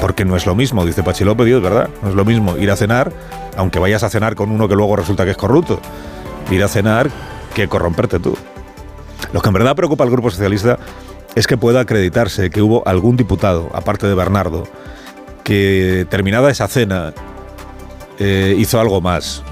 Porque 0.00 0.24
no 0.24 0.36
es 0.36 0.46
lo 0.46 0.54
mismo, 0.54 0.84
dice 0.86 1.02
Pachi 1.02 1.24
López, 1.24 1.46
es 1.46 1.62
verdad, 1.62 1.90
no 2.02 2.08
es 2.08 2.14
lo 2.14 2.24
mismo 2.24 2.56
ir 2.56 2.70
a 2.70 2.76
cenar, 2.76 3.12
aunque 3.56 3.78
vayas 3.78 4.02
a 4.02 4.08
cenar 4.08 4.34
con 4.34 4.50
uno 4.50 4.68
que 4.68 4.74
luego 4.74 4.96
resulta 4.96 5.24
que 5.24 5.32
es 5.32 5.36
corrupto, 5.36 5.80
ir 6.50 6.62
a 6.64 6.68
cenar 6.68 7.10
que 7.54 7.68
corromperte 7.68 8.18
tú. 8.18 8.36
Lo 9.32 9.40
que 9.40 9.48
en 9.48 9.54
verdad 9.54 9.76
preocupa 9.76 10.04
al 10.04 10.10
Grupo 10.10 10.30
Socialista 10.30 10.78
es 11.34 11.46
que 11.46 11.56
pueda 11.56 11.80
acreditarse 11.80 12.50
que 12.50 12.62
hubo 12.62 12.86
algún 12.86 13.16
diputado, 13.16 13.70
aparte 13.74 14.06
de 14.06 14.14
Bernardo, 14.14 14.66
que 15.44 16.06
terminada 16.08 16.50
esa 16.50 16.66
cena 16.68 17.12
eh, 18.18 18.54
hizo 18.58 18.80
algo 18.80 19.00
más. 19.00 19.42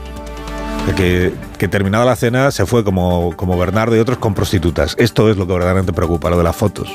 Que, 0.96 1.34
que 1.58 1.68
terminada 1.68 2.06
la 2.06 2.16
cena 2.16 2.50
se 2.50 2.64
fue 2.64 2.82
como, 2.82 3.36
como 3.36 3.58
Bernardo 3.58 3.94
y 3.94 3.98
otros 3.98 4.16
con 4.16 4.32
prostitutas. 4.32 4.94
Esto 4.98 5.30
es 5.30 5.36
lo 5.36 5.46
que 5.46 5.52
verdaderamente 5.52 5.92
preocupa, 5.92 6.30
lo 6.30 6.38
de 6.38 6.44
las 6.44 6.56
fotos. 6.56 6.88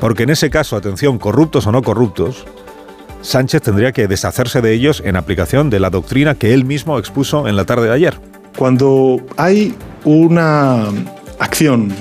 Porque 0.00 0.22
en 0.22 0.30
ese 0.30 0.50
caso, 0.50 0.76
atención, 0.76 1.18
corruptos 1.18 1.66
o 1.66 1.72
no 1.72 1.82
corruptos, 1.82 2.46
Sánchez 3.22 3.62
tendría 3.62 3.92
que 3.92 4.08
deshacerse 4.08 4.62
de 4.62 4.72
ellos 4.72 5.02
en 5.04 5.16
aplicación 5.16 5.68
de 5.68 5.78
la 5.78 5.90
doctrina 5.90 6.34
que 6.34 6.54
él 6.54 6.64
mismo 6.64 6.98
expuso 6.98 7.46
en 7.46 7.56
la 7.56 7.66
tarde 7.66 7.88
de 7.88 7.92
ayer. 7.92 8.18
Cuando 8.56 9.20
hay 9.36 9.74
una 10.04 10.86
acción 11.38 11.92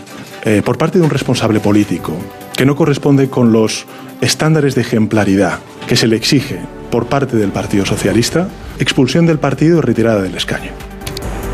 eh, 0.43 0.61
por 0.63 0.77
parte 0.77 0.97
de 0.97 1.03
un 1.03 1.09
responsable 1.09 1.59
político 1.59 2.13
que 2.55 2.65
no 2.65 2.75
corresponde 2.75 3.29
con 3.29 3.51
los 3.51 3.85
estándares 4.21 4.75
de 4.75 4.81
ejemplaridad 4.81 5.59
que 5.87 5.95
se 5.95 6.07
le 6.07 6.15
exige 6.15 6.59
por 6.91 7.07
parte 7.07 7.37
del 7.37 7.51
Partido 7.51 7.85
Socialista, 7.85 8.47
expulsión 8.79 9.25
del 9.25 9.39
partido 9.39 9.77
y 9.77 9.81
retirada 9.81 10.21
del 10.21 10.35
escaño. 10.35 10.71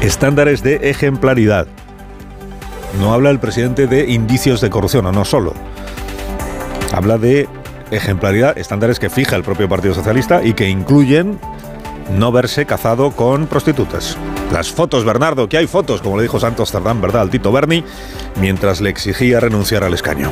Estándares 0.02 0.64
de 0.64 0.90
ejemplaridad. 0.90 1.68
No 3.00 3.14
habla 3.14 3.32
el 3.32 3.40
presidente 3.40 3.88
de 3.88 4.12
indicios 4.12 4.62
de 4.62 4.70
corrupción, 4.70 5.06
o 5.08 5.12
no 5.12 5.26
solo. 5.26 5.54
Habla 6.92 7.18
de 7.18 7.48
ejemplaridad, 7.92 8.58
estándares 8.58 9.00
que 9.00 9.10
fija 9.10 9.36
el 9.36 9.44
propio 9.44 9.70
Partido 9.70 9.94
Socialista 9.94 10.44
y 10.44 10.54
que 10.54 10.70
incluyen 10.70 11.40
no 12.18 12.32
verse 12.32 12.66
cazado 12.66 13.12
con 13.12 13.48
prostitutas. 13.48 14.18
Las 14.52 14.72
fotos, 14.72 15.06
Bernardo, 15.06 15.50
que 15.50 15.58
hay 15.58 15.68
fotos, 15.68 16.02
como 16.02 16.18
le 16.18 16.24
dijo 16.24 16.40
Santos 16.40 16.72
Tardán, 16.72 17.02
¿verdad?, 17.02 17.24
al 17.24 17.30
Tito 17.30 17.52
Berni, 17.52 17.84
mientras 18.40 18.82
le 18.82 18.90
exigía 18.90 19.40
renunciar 19.40 19.84
al 19.84 19.94
escaño. 19.94 20.32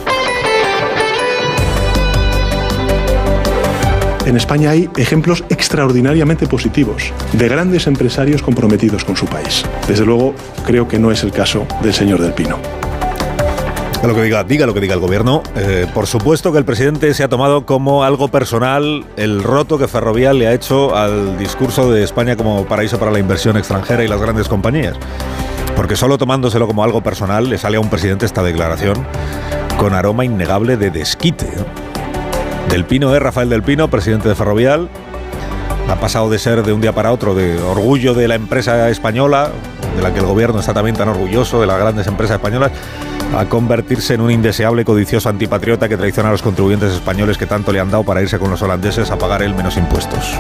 en 4.26 4.38
España 4.38 4.72
hay 4.72 4.90
ejemplos 4.98 5.44
extraordinariamente 5.50 6.48
positivos 6.48 7.12
de 7.34 7.48
grandes 7.48 7.88
empresarios 7.88 8.42
comprometidos 8.42 9.04
con 9.04 9.16
su 9.16 9.26
país. 9.26 9.64
Desde 9.88 10.06
luego, 10.06 10.34
creo 10.66 10.88
que 10.88 11.00
no 11.00 11.12
es 11.12 11.24
el 11.24 11.32
caso 11.32 11.68
del 11.82 11.94
señor 11.94 12.22
Del 12.22 12.34
Pino. 12.34 12.83
Lo 14.04 14.14
que 14.14 14.22
diga, 14.22 14.44
diga 14.44 14.66
lo 14.66 14.74
que 14.74 14.82
diga 14.82 14.94
el 14.94 15.00
gobierno. 15.00 15.42
Eh, 15.56 15.88
por 15.94 16.08
supuesto 16.08 16.52
que 16.52 16.58
el 16.58 16.66
presidente 16.66 17.14
se 17.14 17.24
ha 17.24 17.30
tomado 17.30 17.66
como 17.66 18.04
algo 18.04 18.28
personal 18.28 19.06
el 19.16 19.42
roto 19.42 19.78
que 19.78 19.88
Ferrovial 19.88 20.38
le 20.38 20.48
ha 20.48 20.54
hecho 20.54 20.94
al 20.94 21.38
discurso 21.38 21.90
de 21.90 22.04
España 22.04 22.36
como 22.36 22.66
paraíso 22.66 23.00
para 23.00 23.12
la 23.12 23.20
inversión 23.20 23.56
extranjera 23.56 24.04
y 24.04 24.10
las 24.10 24.22
grandes 24.22 24.50
compañías. 24.50 24.98
Porque 25.78 25.96
solo 25.96 26.18
tomándoselo 26.18 26.68
como 26.68 26.84
algo 26.84 27.02
personal 27.02 27.50
le 27.50 27.58
sale 27.58 27.78
a 27.78 27.80
un 27.80 27.90
presidente 27.90 28.26
esta 28.26 28.44
declaración 28.44 29.08
con 29.78 29.94
aroma 29.94 30.26
innegable 30.26 30.76
de 30.76 30.92
desquite. 30.92 31.48
Del 32.70 32.84
Pino 32.84 33.16
es 33.16 33.22
Rafael 33.22 33.50
Del 33.50 33.64
Pino, 33.64 33.90
presidente 33.90 34.28
de 34.28 34.36
Ferrovial. 34.36 34.90
Ha 35.88 35.96
pasado 35.96 36.30
de 36.30 36.40
ser 36.40 36.64
de 36.64 36.74
un 36.74 36.82
día 36.82 36.94
para 36.94 37.12
otro 37.12 37.36
de 37.36 37.62
orgullo 37.62 38.14
de 38.14 38.28
la 38.28 38.36
empresa 38.36 38.90
española, 38.90 39.52
de 39.96 40.02
la 40.02 40.14
que 40.14 40.20
el 40.20 40.26
gobierno 40.26 40.60
está 40.60 40.74
también 40.74 40.96
tan 40.96 41.10
orgulloso, 41.10 41.62
de 41.62 41.68
las 41.68 41.78
grandes 41.78 42.08
empresas 42.08 42.36
españolas, 42.36 42.72
a 43.36 43.46
convertirse 43.46 44.14
en 44.14 44.22
un 44.22 44.32
indeseable 44.32 44.86
codicioso 44.86 45.30
antipatriota 45.30 45.90
que 45.90 45.98
traiciona 45.98 46.30
a 46.30 46.32
los 46.32 46.42
contribuyentes 46.42 46.94
españoles 46.94 47.38
que 47.38 47.46
tanto 47.46 47.72
le 47.72 47.80
han 47.80 47.90
dado 47.90 48.04
para 48.04 48.22
irse 48.22 48.40
con 48.40 48.52
los 48.52 48.62
holandeses 48.62 49.12
a 49.12 49.18
pagar 49.18 49.42
él 49.42 49.56
menos 49.56 49.78
impuestos. 49.78 50.38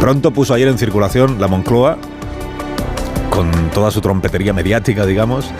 Pronto 0.00 0.30
puso 0.30 0.54
ayer 0.54 0.68
en 0.68 0.78
circulación 0.78 1.40
la 1.40 1.48
Moncloa, 1.48 1.98
con 3.30 3.50
toda 3.70 3.90
su 3.90 4.00
trompetería 4.00 4.52
mediática, 4.52 5.04
digamos, 5.04 5.50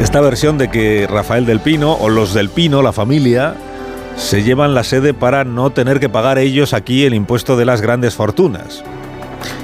esta 0.00 0.20
versión 0.20 0.58
de 0.58 0.68
que 0.70 1.06
Rafael 1.10 1.46
del 1.46 1.60
Pino 1.60 1.92
o 1.92 2.08
los 2.08 2.34
del 2.34 2.50
Pino, 2.50 2.82
la 2.82 2.92
familia, 2.92 3.54
se 4.16 4.42
llevan 4.42 4.74
la 4.74 4.84
sede 4.84 5.14
para 5.14 5.44
no 5.44 5.70
tener 5.70 6.00
que 6.00 6.08
pagar 6.08 6.38
ellos 6.38 6.72
aquí 6.72 7.04
el 7.04 7.14
impuesto 7.14 7.56
de 7.56 7.64
las 7.64 7.80
grandes 7.80 8.14
fortunas. 8.14 8.82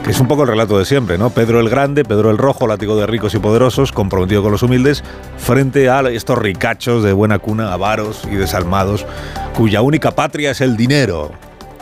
Que 0.04 0.10
es 0.10 0.20
un 0.20 0.28
poco 0.28 0.42
el 0.42 0.48
relato 0.48 0.78
de 0.78 0.84
siempre, 0.84 1.18
¿no? 1.18 1.30
Pedro 1.30 1.60
el 1.60 1.68
Grande, 1.68 2.04
Pedro 2.04 2.30
el 2.30 2.38
Rojo, 2.38 2.66
látigo 2.66 2.96
de 2.96 3.06
ricos 3.06 3.34
y 3.34 3.38
poderosos, 3.38 3.92
comprometido 3.92 4.42
con 4.42 4.52
los 4.52 4.62
humildes, 4.62 5.04
frente 5.38 5.88
a 5.88 6.00
estos 6.10 6.38
ricachos 6.38 7.04
de 7.04 7.12
buena 7.12 7.38
cuna, 7.38 7.72
avaros 7.72 8.22
y 8.30 8.34
desalmados, 8.34 9.06
cuya 9.56 9.82
única 9.82 10.10
patria 10.10 10.50
es 10.50 10.60
el 10.60 10.76
dinero, 10.76 11.32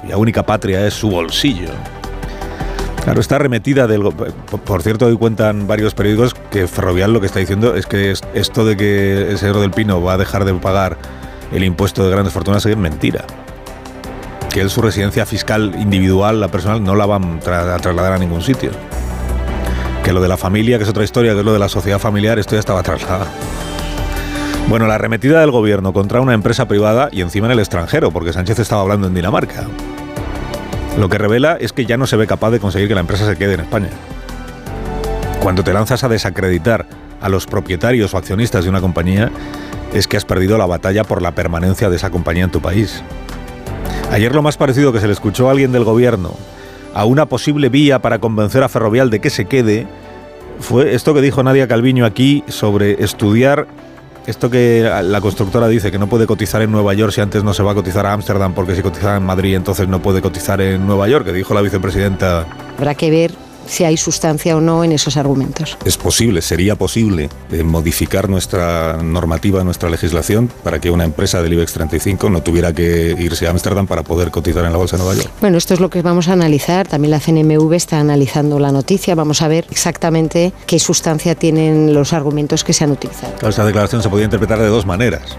cuya 0.00 0.16
única 0.16 0.42
patria 0.44 0.86
es 0.86 0.94
su 0.94 1.10
bolsillo. 1.10 1.70
Claro, 3.04 3.20
está 3.20 3.38
remetida 3.38 3.86
del... 3.86 4.02
Por 4.02 4.82
cierto, 4.82 5.06
hoy 5.06 5.16
cuentan 5.16 5.66
varios 5.66 5.94
periódicos 5.94 6.34
que 6.50 6.66
Ferrovial 6.66 7.12
lo 7.12 7.20
que 7.20 7.26
está 7.26 7.38
diciendo 7.38 7.74
es 7.74 7.86
que 7.86 8.12
esto 8.34 8.64
de 8.66 8.76
que 8.76 9.30
el 9.30 9.38
señor 9.38 9.58
del 9.60 9.70
Pino 9.70 10.02
va 10.02 10.14
a 10.14 10.18
dejar 10.18 10.44
de 10.44 10.52
pagar 10.54 10.98
el 11.50 11.64
impuesto 11.64 12.04
de 12.04 12.10
grandes 12.10 12.32
fortunas 12.32 12.64
es 12.66 12.76
mentira. 12.76 13.24
Que 14.50 14.60
él 14.60 14.70
su 14.70 14.82
residencia 14.82 15.26
fiscal 15.26 15.74
individual, 15.78 16.40
la 16.40 16.48
personal, 16.48 16.82
no 16.82 16.94
la 16.94 17.06
van 17.06 17.38
a 17.38 17.78
trasladar 17.78 18.12
a 18.12 18.18
ningún 18.18 18.42
sitio. 18.42 18.70
Que 20.04 20.12
lo 20.12 20.20
de 20.20 20.28
la 20.28 20.36
familia, 20.36 20.76
que 20.78 20.84
es 20.84 20.90
otra 20.90 21.04
historia, 21.04 21.32
que 21.32 21.40
es 21.40 21.44
lo 21.44 21.52
de 21.52 21.58
la 21.58 21.68
sociedad 21.68 21.98
familiar, 21.98 22.38
esto 22.38 22.56
ya 22.56 22.60
estaba 22.60 22.82
trasladado. 22.82 23.26
Bueno, 24.68 24.86
la 24.86 24.94
arremetida 24.96 25.40
del 25.40 25.50
gobierno 25.50 25.92
contra 25.92 26.20
una 26.20 26.34
empresa 26.34 26.68
privada 26.68 27.08
y 27.12 27.22
encima 27.22 27.46
en 27.46 27.52
el 27.52 27.58
extranjero, 27.58 28.10
porque 28.10 28.32
Sánchez 28.32 28.58
estaba 28.58 28.82
hablando 28.82 29.06
en 29.06 29.14
Dinamarca. 29.14 29.66
Lo 30.98 31.08
que 31.08 31.18
revela 31.18 31.56
es 31.60 31.72
que 31.72 31.86
ya 31.86 31.96
no 31.96 32.06
se 32.06 32.16
ve 32.16 32.26
capaz 32.26 32.50
de 32.50 32.60
conseguir 32.60 32.88
que 32.88 32.94
la 32.94 33.00
empresa 33.00 33.26
se 33.26 33.36
quede 33.36 33.54
en 33.54 33.60
España. 33.60 33.88
Cuando 35.40 35.64
te 35.64 35.72
lanzas 35.72 36.04
a 36.04 36.08
desacreditar 36.08 36.86
a 37.20 37.28
los 37.28 37.46
propietarios 37.46 38.14
o 38.14 38.18
accionistas 38.18 38.64
de 38.64 38.70
una 38.70 38.80
compañía, 38.80 39.30
es 39.94 40.06
que 40.06 40.16
has 40.16 40.24
perdido 40.24 40.58
la 40.58 40.66
batalla 40.66 41.04
por 41.04 41.22
la 41.22 41.32
permanencia 41.32 41.90
de 41.90 41.96
esa 41.96 42.10
compañía 42.10 42.44
en 42.44 42.50
tu 42.50 42.60
país. 42.60 43.02
Ayer 44.10 44.34
lo 44.34 44.42
más 44.42 44.56
parecido 44.56 44.92
que 44.92 45.00
se 45.00 45.06
le 45.06 45.12
escuchó 45.12 45.48
a 45.48 45.52
alguien 45.52 45.70
del 45.70 45.84
gobierno 45.84 46.34
a 46.94 47.04
una 47.04 47.26
posible 47.26 47.68
vía 47.68 48.00
para 48.00 48.18
convencer 48.18 48.62
a 48.64 48.68
Ferrovial 48.68 49.08
de 49.08 49.20
que 49.20 49.30
se 49.30 49.44
quede 49.44 49.86
fue 50.58 50.94
esto 50.94 51.14
que 51.14 51.20
dijo 51.20 51.42
Nadia 51.42 51.68
Calviño 51.68 52.04
aquí 52.04 52.42
sobre 52.48 53.02
estudiar 53.02 53.68
esto 54.26 54.50
que 54.50 54.90
la 55.02 55.20
constructora 55.20 55.68
dice 55.68 55.90
que 55.90 55.98
no 55.98 56.08
puede 56.08 56.26
cotizar 56.26 56.60
en 56.60 56.72
Nueva 56.72 56.92
York 56.94 57.12
si 57.12 57.20
antes 57.20 57.44
no 57.44 57.54
se 57.54 57.62
va 57.62 57.72
a 57.72 57.74
cotizar 57.74 58.04
a 58.04 58.12
Ámsterdam 58.12 58.52
porque 58.52 58.74
si 58.74 58.82
cotiza 58.82 59.16
en 59.16 59.22
Madrid 59.22 59.54
entonces 59.54 59.88
no 59.88 60.02
puede 60.02 60.20
cotizar 60.20 60.60
en 60.60 60.86
Nueva 60.86 61.08
York, 61.08 61.24
que 61.24 61.32
dijo 61.32 61.54
la 61.54 61.62
vicepresidenta. 61.62 62.46
Habrá 62.76 62.94
que 62.94 63.10
ver 63.10 63.32
si 63.70 63.84
hay 63.84 63.96
sustancia 63.96 64.56
o 64.56 64.60
no 64.60 64.84
en 64.84 64.92
esos 64.92 65.16
argumentos. 65.16 65.78
Es 65.84 65.96
posible, 65.96 66.42
sería 66.42 66.76
posible 66.76 67.30
eh, 67.50 67.62
modificar 67.62 68.28
nuestra 68.28 68.98
normativa, 69.02 69.62
nuestra 69.64 69.88
legislación, 69.88 70.50
para 70.64 70.80
que 70.80 70.90
una 70.90 71.04
empresa 71.04 71.40
del 71.40 71.52
IBEX 71.54 71.72
35 71.74 72.30
no 72.30 72.42
tuviera 72.42 72.72
que 72.72 73.14
irse 73.18 73.46
a 73.46 73.50
Ámsterdam 73.50 73.86
para 73.86 74.02
poder 74.02 74.30
cotizar 74.30 74.64
en 74.64 74.72
la 74.72 74.78
Bolsa 74.78 74.96
de 74.96 75.04
Nueva 75.04 75.16
York. 75.16 75.32
Bueno, 75.40 75.56
esto 75.56 75.74
es 75.74 75.80
lo 75.80 75.88
que 75.88 76.02
vamos 76.02 76.28
a 76.28 76.32
analizar. 76.32 76.88
También 76.88 77.12
la 77.12 77.20
CNMV 77.20 77.72
está 77.74 78.00
analizando 78.00 78.58
la 78.58 78.72
noticia. 78.72 79.14
Vamos 79.14 79.42
a 79.42 79.48
ver 79.48 79.66
exactamente 79.70 80.52
qué 80.66 80.78
sustancia 80.78 81.34
tienen 81.34 81.94
los 81.94 82.12
argumentos 82.12 82.64
que 82.64 82.72
se 82.72 82.84
han 82.84 82.90
utilizado. 82.90 83.34
Claro, 83.34 83.50
esa 83.50 83.64
declaración 83.64 84.02
se 84.02 84.08
podía 84.08 84.24
interpretar 84.24 84.58
de 84.58 84.66
dos 84.66 84.84
maneras 84.84 85.36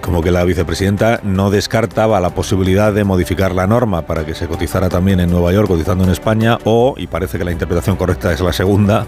como 0.00 0.22
que 0.22 0.30
la 0.30 0.44
vicepresidenta 0.44 1.20
no 1.22 1.50
descartaba 1.50 2.20
la 2.20 2.30
posibilidad 2.30 2.92
de 2.92 3.04
modificar 3.04 3.54
la 3.54 3.66
norma 3.66 4.02
para 4.02 4.24
que 4.24 4.34
se 4.34 4.46
cotizara 4.46 4.88
también 4.88 5.20
en 5.20 5.30
Nueva 5.30 5.52
York, 5.52 5.68
cotizando 5.68 6.04
en 6.04 6.10
España, 6.10 6.58
o, 6.64 6.94
y 6.96 7.06
parece 7.06 7.38
que 7.38 7.44
la 7.44 7.52
interpretación 7.52 7.96
correcta 7.96 8.32
es 8.32 8.40
la 8.40 8.52
segunda, 8.52 9.06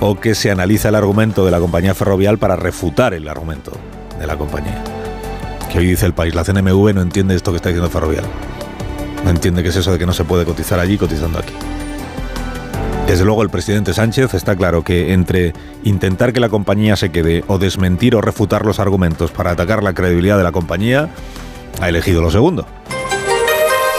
o 0.00 0.18
que 0.18 0.34
se 0.34 0.50
analiza 0.50 0.88
el 0.88 0.94
argumento 0.94 1.44
de 1.44 1.50
la 1.50 1.58
compañía 1.58 1.94
ferrovial 1.94 2.38
para 2.38 2.56
refutar 2.56 3.14
el 3.14 3.28
argumento 3.28 3.72
de 4.18 4.26
la 4.26 4.36
compañía. 4.36 4.82
Que 5.70 5.78
hoy 5.78 5.86
dice 5.86 6.06
el 6.06 6.14
país, 6.14 6.34
la 6.34 6.44
CNMV 6.44 6.94
no 6.94 7.02
entiende 7.02 7.34
esto 7.34 7.52
que 7.52 7.56
está 7.56 7.68
diciendo 7.68 7.90
Ferrovial. 7.90 8.24
No 9.24 9.30
entiende 9.30 9.62
qué 9.62 9.68
es 9.68 9.76
eso 9.76 9.92
de 9.92 9.98
que 9.98 10.06
no 10.06 10.12
se 10.12 10.24
puede 10.24 10.44
cotizar 10.44 10.80
allí 10.80 10.98
cotizando 10.98 11.38
aquí. 11.38 11.52
Desde 13.10 13.24
luego 13.24 13.42
el 13.42 13.50
presidente 13.50 13.92
Sánchez 13.92 14.34
está 14.34 14.54
claro 14.54 14.84
que 14.84 15.12
entre 15.12 15.52
intentar 15.82 16.32
que 16.32 16.38
la 16.38 16.48
compañía 16.48 16.94
se 16.94 17.10
quede 17.10 17.42
o 17.48 17.58
desmentir 17.58 18.14
o 18.14 18.20
refutar 18.20 18.64
los 18.64 18.78
argumentos 18.78 19.32
para 19.32 19.50
atacar 19.50 19.82
la 19.82 19.94
credibilidad 19.94 20.38
de 20.38 20.44
la 20.44 20.52
compañía, 20.52 21.08
ha 21.80 21.88
elegido 21.88 22.22
lo 22.22 22.30
segundo. 22.30 22.66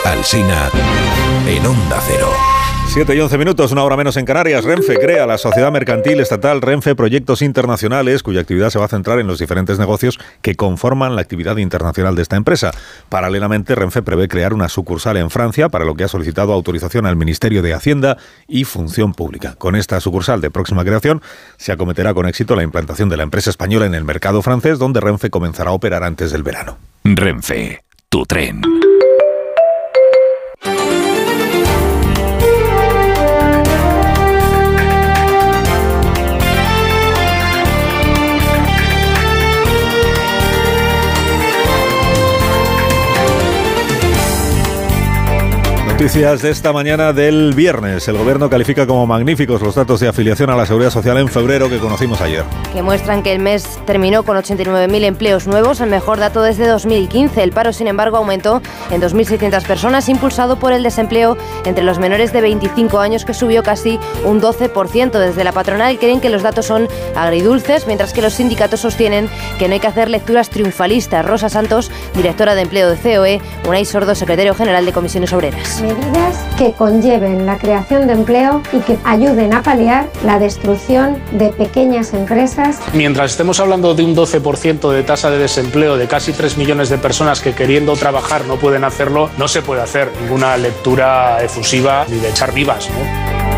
Alsina 0.05 0.69
en 1.45 1.65
Onda 1.65 2.01
Cero. 2.07 2.50
7 2.93 3.15
y 3.15 3.21
11 3.21 3.37
minutos, 3.37 3.71
una 3.71 3.85
hora 3.85 3.95
menos 3.95 4.17
en 4.17 4.25
Canarias. 4.25 4.65
Renfe 4.65 4.99
crea 4.99 5.25
la 5.25 5.37
sociedad 5.37 5.71
mercantil 5.71 6.19
estatal 6.19 6.61
Renfe 6.61 6.93
Proyectos 6.93 7.41
Internacionales, 7.41 8.21
cuya 8.21 8.41
actividad 8.41 8.69
se 8.69 8.79
va 8.79 8.85
a 8.85 8.89
centrar 8.89 9.17
en 9.19 9.27
los 9.27 9.39
diferentes 9.39 9.79
negocios 9.79 10.19
que 10.41 10.55
conforman 10.55 11.15
la 11.15 11.21
actividad 11.21 11.55
internacional 11.55 12.17
de 12.17 12.23
esta 12.23 12.35
empresa. 12.35 12.71
Paralelamente, 13.07 13.75
Renfe 13.75 14.01
prevé 14.01 14.27
crear 14.27 14.53
una 14.53 14.67
sucursal 14.67 15.15
en 15.15 15.29
Francia, 15.29 15.69
para 15.69 15.85
lo 15.85 15.95
que 15.95 16.03
ha 16.03 16.09
solicitado 16.09 16.51
autorización 16.51 17.05
al 17.05 17.15
Ministerio 17.15 17.61
de 17.61 17.73
Hacienda 17.73 18.17
y 18.45 18.65
Función 18.65 19.13
Pública. 19.13 19.55
Con 19.57 19.77
esta 19.77 20.01
sucursal 20.01 20.41
de 20.41 20.51
próxima 20.51 20.83
creación, 20.83 21.21
se 21.55 21.71
acometerá 21.71 22.13
con 22.13 22.27
éxito 22.27 22.57
la 22.57 22.63
implantación 22.63 23.07
de 23.07 23.15
la 23.15 23.23
empresa 23.23 23.51
española 23.51 23.85
en 23.85 23.95
el 23.95 24.03
mercado 24.03 24.41
francés, 24.41 24.79
donde 24.79 24.99
Renfe 24.99 25.29
comenzará 25.29 25.69
a 25.69 25.73
operar 25.73 26.03
antes 26.03 26.33
del 26.33 26.43
verano. 26.43 26.77
Renfe, 27.05 27.85
tu 28.09 28.25
tren. 28.25 28.59
Noticias 46.01 46.41
de 46.41 46.49
esta 46.49 46.73
mañana 46.73 47.13
del 47.13 47.53
viernes. 47.53 48.07
El 48.07 48.17
gobierno 48.17 48.49
califica 48.49 48.87
como 48.87 49.05
magníficos 49.05 49.61
los 49.61 49.75
datos 49.75 49.99
de 49.99 50.07
afiliación 50.07 50.49
a 50.49 50.55
la 50.55 50.65
seguridad 50.65 50.89
social 50.89 51.15
en 51.19 51.27
febrero 51.27 51.69
que 51.69 51.77
conocimos 51.77 52.21
ayer. 52.21 52.43
Que 52.73 52.81
muestran 52.81 53.21
que 53.21 53.31
el 53.31 53.37
mes 53.37 53.79
terminó 53.85 54.23
con 54.23 54.35
89.000 54.35 55.03
empleos 55.03 55.45
nuevos, 55.45 55.79
el 55.79 55.91
mejor 55.91 56.17
dato 56.17 56.41
desde 56.41 56.65
2015. 56.65 57.43
El 57.43 57.51
paro, 57.51 57.71
sin 57.71 57.85
embargo, 57.85 58.17
aumentó 58.17 58.63
en 58.89 58.99
2.600 58.99 59.61
personas, 59.67 60.09
impulsado 60.09 60.57
por 60.57 60.73
el 60.73 60.81
desempleo 60.81 61.37
entre 61.65 61.83
los 61.83 61.99
menores 61.99 62.33
de 62.33 62.41
25 62.41 62.97
años, 62.97 63.23
que 63.23 63.35
subió 63.35 63.61
casi 63.61 63.99
un 64.25 64.41
12%. 64.41 65.11
Desde 65.11 65.43
la 65.43 65.51
patronal 65.51 65.99
creen 65.99 66.19
que 66.19 66.31
los 66.31 66.41
datos 66.41 66.65
son 66.65 66.87
agridulces, 67.15 67.85
mientras 67.85 68.11
que 68.11 68.23
los 68.23 68.33
sindicatos 68.33 68.79
sostienen 68.79 69.29
que 69.59 69.67
no 69.67 69.75
hay 69.75 69.79
que 69.79 69.85
hacer 69.85 70.09
lecturas 70.09 70.49
triunfalistas. 70.49 71.23
Rosa 71.23 71.49
Santos, 71.49 71.91
directora 72.15 72.55
de 72.55 72.63
empleo 72.63 72.89
de 72.89 72.97
COE, 72.97 73.39
Unai 73.67 73.85
Sordo, 73.85 74.15
secretario 74.15 74.55
general 74.55 74.83
de 74.83 74.93
Comisiones 74.93 75.31
Obreras 75.31 75.83
medidas 75.93 76.37
que 76.57 76.73
conlleven 76.73 77.45
la 77.45 77.57
creación 77.57 78.07
de 78.07 78.13
empleo 78.13 78.61
y 78.71 78.79
que 78.79 78.97
ayuden 79.03 79.53
a 79.53 79.63
paliar 79.63 80.09
la 80.23 80.39
destrucción 80.39 81.17
de 81.31 81.49
pequeñas 81.49 82.13
empresas. 82.13 82.79
Mientras 82.93 83.31
estemos 83.31 83.59
hablando 83.59 83.93
de 83.93 84.03
un 84.03 84.15
12% 84.15 84.91
de 84.91 85.03
tasa 85.03 85.29
de 85.29 85.37
desempleo 85.37 85.97
de 85.97 86.07
casi 86.07 86.33
3 86.33 86.57
millones 86.57 86.89
de 86.89 86.97
personas 86.97 87.41
que 87.41 87.53
queriendo 87.53 87.93
trabajar 87.95 88.45
no 88.45 88.57
pueden 88.57 88.83
hacerlo, 88.83 89.29
no 89.37 89.47
se 89.47 89.61
puede 89.61 89.81
hacer 89.81 90.11
ninguna 90.21 90.57
lectura 90.57 91.41
efusiva 91.43 92.05
ni 92.07 92.17
de 92.17 92.29
echar 92.29 92.53
vivas. 92.53 92.89
¿no? 92.89 93.51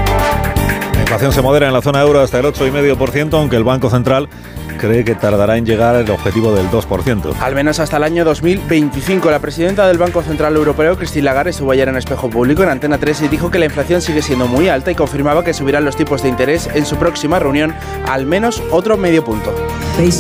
La 0.94 1.02
inflación 1.02 1.32
se 1.32 1.42
modera 1.42 1.68
en 1.68 1.74
la 1.74 1.82
zona 1.82 2.02
euro 2.02 2.22
hasta 2.22 2.40
el 2.40 2.46
8,5%, 2.46 3.34
aunque 3.34 3.56
el 3.56 3.64
Banco 3.64 3.90
Central 3.90 4.30
cree 4.74 5.04
que 5.04 5.16
tardará 5.16 5.58
en 5.58 5.66
llegar 5.66 5.96
al 5.96 6.10
objetivo 6.10 6.54
del 6.54 6.70
2%. 6.70 7.34
Al 7.40 7.56
menos 7.56 7.80
hasta 7.80 7.98
el 7.98 8.04
año 8.04 8.26
2025. 8.26 9.30
La 9.32 9.40
presidenta 9.40 9.88
del 9.88 9.98
Banco 9.98 10.22
Central 10.22 10.56
Europeo, 10.56 10.98
Christine 10.98 11.24
Lagarde, 11.24 11.52
estuvo 11.52 11.72
ayer 11.72 11.88
en 11.88 11.98
Espejo 11.98 12.30
Público 12.30 12.64
en 12.64 12.70
Antena 12.70 12.98
3 12.98 13.24
y 13.24 13.28
dijo 13.28 13.52
que 13.52 13.60
la 13.60 13.66
inflación 13.66 14.02
sigue 14.02 14.22
siendo 14.22 14.48
muy 14.48 14.70
alta 14.70 14.92
y 14.92 14.96
confirmaba 14.96 15.44
que 15.44 15.54
subirán 15.54 15.86
los 15.86 15.96
tipos 15.96 16.24
de 16.24 16.30
interés 16.30 16.70
en 16.74 16.86
su 16.86 16.98
próxima 16.98 17.40
reunión 17.40 17.74
al 18.08 18.26
menos 18.26 18.62
otro 18.72 18.98
medio 18.98 19.24
punto. 19.24 19.54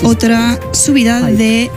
Otra 0.04 0.60
subida 0.72 1.22
de 1.22 1.72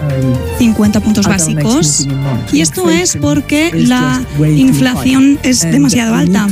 50 0.59 1.01
puntos 1.01 1.27
básicos. 1.27 2.07
Y 2.53 2.61
esto 2.61 2.91
es 2.91 3.17
porque 3.17 3.71
la 3.75 4.23
inflación 4.39 5.39
es 5.43 5.63
demasiado 5.63 6.15
alta. 6.15 6.47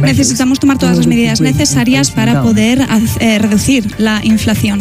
Necesitamos 0.00 0.58
tomar 0.58 0.78
todas 0.78 0.96
las 0.96 1.06
medidas 1.06 1.40
necesarias 1.40 2.10
para 2.10 2.42
poder 2.42 2.86
eh, 3.20 3.38
reducir 3.38 3.94
la 3.98 4.20
inflación. 4.24 4.80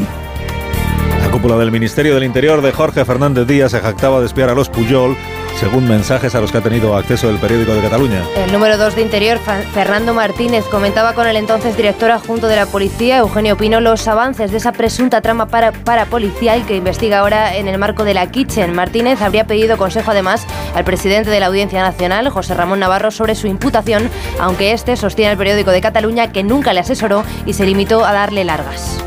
La 1.36 1.42
cúpula 1.42 1.58
del 1.58 1.70
Ministerio 1.70 2.14
del 2.14 2.24
Interior 2.24 2.62
de 2.62 2.72
Jorge 2.72 3.04
Fernández 3.04 3.46
Díaz 3.46 3.72
se 3.72 3.82
jactaba 3.82 4.22
de 4.22 4.26
espiar 4.26 4.50
a 4.50 4.56
los 4.56 4.70
Puyol 4.70 5.18
según 5.60 5.86
mensajes 5.86 6.34
a 6.34 6.40
los 6.40 6.50
que 6.50 6.60
ha 6.60 6.62
tenido 6.62 6.96
acceso 6.96 7.30
el 7.30 7.40
periódico 7.40 7.74
de 7.74 7.82
Cataluña. 7.82 8.24
El 8.38 8.54
número 8.54 8.78
2 8.78 8.96
de 8.96 9.02
Interior, 9.02 9.38
Fernando 9.74 10.14
Martínez, 10.14 10.64
comentaba 10.72 11.12
con 11.12 11.28
el 11.28 11.36
entonces 11.36 11.76
director 11.76 12.10
adjunto 12.10 12.48
de 12.48 12.56
la 12.56 12.68
policía, 12.68 13.18
Eugenio 13.18 13.58
Pino, 13.58 13.82
los 13.82 14.08
avances 14.08 14.52
de 14.52 14.58
esa 14.58 14.72
presunta 14.72 15.20
trama 15.20 15.48
para, 15.48 15.74
para 15.74 16.06
policial 16.06 16.66
que 16.66 16.78
investiga 16.78 17.20
ahora 17.20 17.54
en 17.58 17.68
el 17.68 17.78
marco 17.80 18.06
de 18.06 18.14
la 18.14 18.32
Kitchen. 18.32 18.74
Martínez 18.74 19.22
habría 19.22 19.46
pedido 19.46 19.78
consejo 19.78 20.12
además 20.12 20.48
al 20.74 20.86
presidente 20.86 21.30
de 21.32 21.42
la 21.42 21.48
Audiencia 21.48 21.82
Nacional, 21.82 22.30
José 22.30 22.54
Ramón 22.54 22.80
Navarro, 22.80 23.12
sobre 23.12 23.36
su 23.36 23.48
imputación, 23.48 24.10
aunque 24.40 24.72
este 24.72 24.96
sostiene 24.96 25.34
el 25.34 25.38
periódico 25.38 25.72
de 25.72 25.82
Cataluña 25.82 26.32
que 26.32 26.44
nunca 26.44 26.72
le 26.72 26.80
asesoró 26.80 27.26
y 27.46 27.52
se 27.52 27.66
limitó 27.66 28.06
a 28.06 28.14
darle 28.14 28.46
largas. 28.46 29.04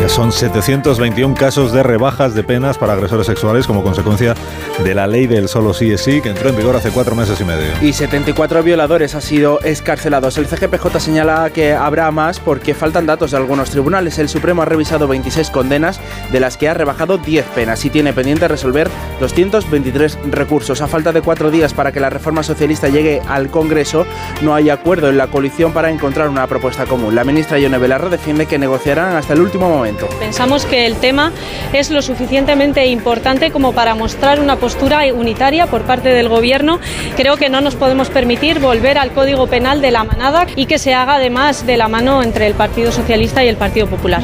Ya 0.00 0.08
son 0.08 0.32
721 0.32 1.34
casos 1.34 1.72
de 1.72 1.82
rebajas 1.82 2.34
de 2.34 2.42
penas 2.42 2.76
para 2.76 2.94
agresores 2.94 3.26
sexuales 3.26 3.66
como 3.66 3.82
consecuencia 3.84 4.34
de 4.82 4.94
la 4.94 5.06
ley 5.06 5.26
del 5.26 5.48
solo 5.48 5.74
sí 5.74 5.92
es 5.92 6.00
sí, 6.00 6.20
que 6.20 6.30
entró 6.30 6.48
en 6.48 6.56
vigor 6.56 6.74
hace 6.74 6.90
cuatro 6.90 7.14
meses 7.14 7.40
y 7.40 7.44
medio. 7.44 7.70
Y 7.80 7.92
74 7.92 8.62
violadores 8.64 9.14
han 9.14 9.22
sido 9.22 9.60
escarcelados. 9.60 10.38
El 10.38 10.46
CGPJ 10.46 10.98
señala 10.98 11.50
que 11.50 11.72
habrá 11.72 12.10
más 12.10 12.40
porque 12.40 12.74
faltan 12.74 13.06
datos 13.06 13.30
de 13.30 13.36
algunos 13.36 13.70
tribunales. 13.70 14.18
El 14.18 14.28
Supremo 14.28 14.62
ha 14.62 14.64
revisado 14.64 15.06
26 15.06 15.50
condenas, 15.50 16.00
de 16.32 16.40
las 16.40 16.56
que 16.56 16.68
ha 16.68 16.74
rebajado 16.74 17.18
10 17.18 17.44
penas 17.54 17.84
y 17.84 17.90
tiene 17.90 18.12
pendiente 18.12 18.48
resolver 18.48 18.88
223 19.20 20.18
recursos. 20.30 20.80
A 20.80 20.88
falta 20.88 21.12
de 21.12 21.22
cuatro 21.22 21.50
días 21.50 21.74
para 21.74 21.92
que 21.92 22.00
la 22.00 22.10
reforma 22.10 22.42
socialista 22.42 22.88
llegue 22.88 23.22
al 23.28 23.50
Congreso, 23.50 24.04
no 24.40 24.54
hay 24.54 24.70
acuerdo 24.70 25.08
en 25.08 25.16
la 25.18 25.28
coalición 25.28 25.72
para 25.72 25.90
encontrar 25.90 26.28
una 26.28 26.46
propuesta 26.48 26.86
común. 26.86 27.14
La 27.14 27.24
ministra 27.24 27.58
Ione 27.58 27.78
Belarra 27.78 28.08
defiende 28.08 28.46
que 28.46 28.58
negociarán 28.58 29.16
hasta 29.16 29.34
el 29.34 29.42
último 29.42 29.68
momento. 29.68 29.81
Pensamos 30.20 30.64
que 30.64 30.86
el 30.86 30.96
tema 30.96 31.32
es 31.72 31.90
lo 31.90 32.02
suficientemente 32.02 32.86
importante 32.86 33.50
como 33.50 33.72
para 33.72 33.94
mostrar 33.94 34.38
una 34.40 34.56
postura 34.56 35.02
unitaria 35.12 35.66
por 35.66 35.82
parte 35.82 36.10
del 36.10 36.28
Gobierno. 36.28 36.78
Creo 37.16 37.36
que 37.36 37.48
no 37.48 37.60
nos 37.60 37.74
podemos 37.74 38.08
permitir 38.08 38.60
volver 38.60 38.98
al 38.98 39.12
Código 39.12 39.46
Penal 39.46 39.80
de 39.80 39.90
la 39.90 40.04
manada 40.04 40.46
y 40.54 40.66
que 40.66 40.78
se 40.78 40.94
haga 40.94 41.16
además 41.16 41.66
de 41.66 41.76
la 41.76 41.88
mano 41.88 42.22
entre 42.22 42.46
el 42.46 42.54
Partido 42.54 42.92
Socialista 42.92 43.44
y 43.44 43.48
el 43.48 43.56
Partido 43.56 43.88
Popular. 43.88 44.22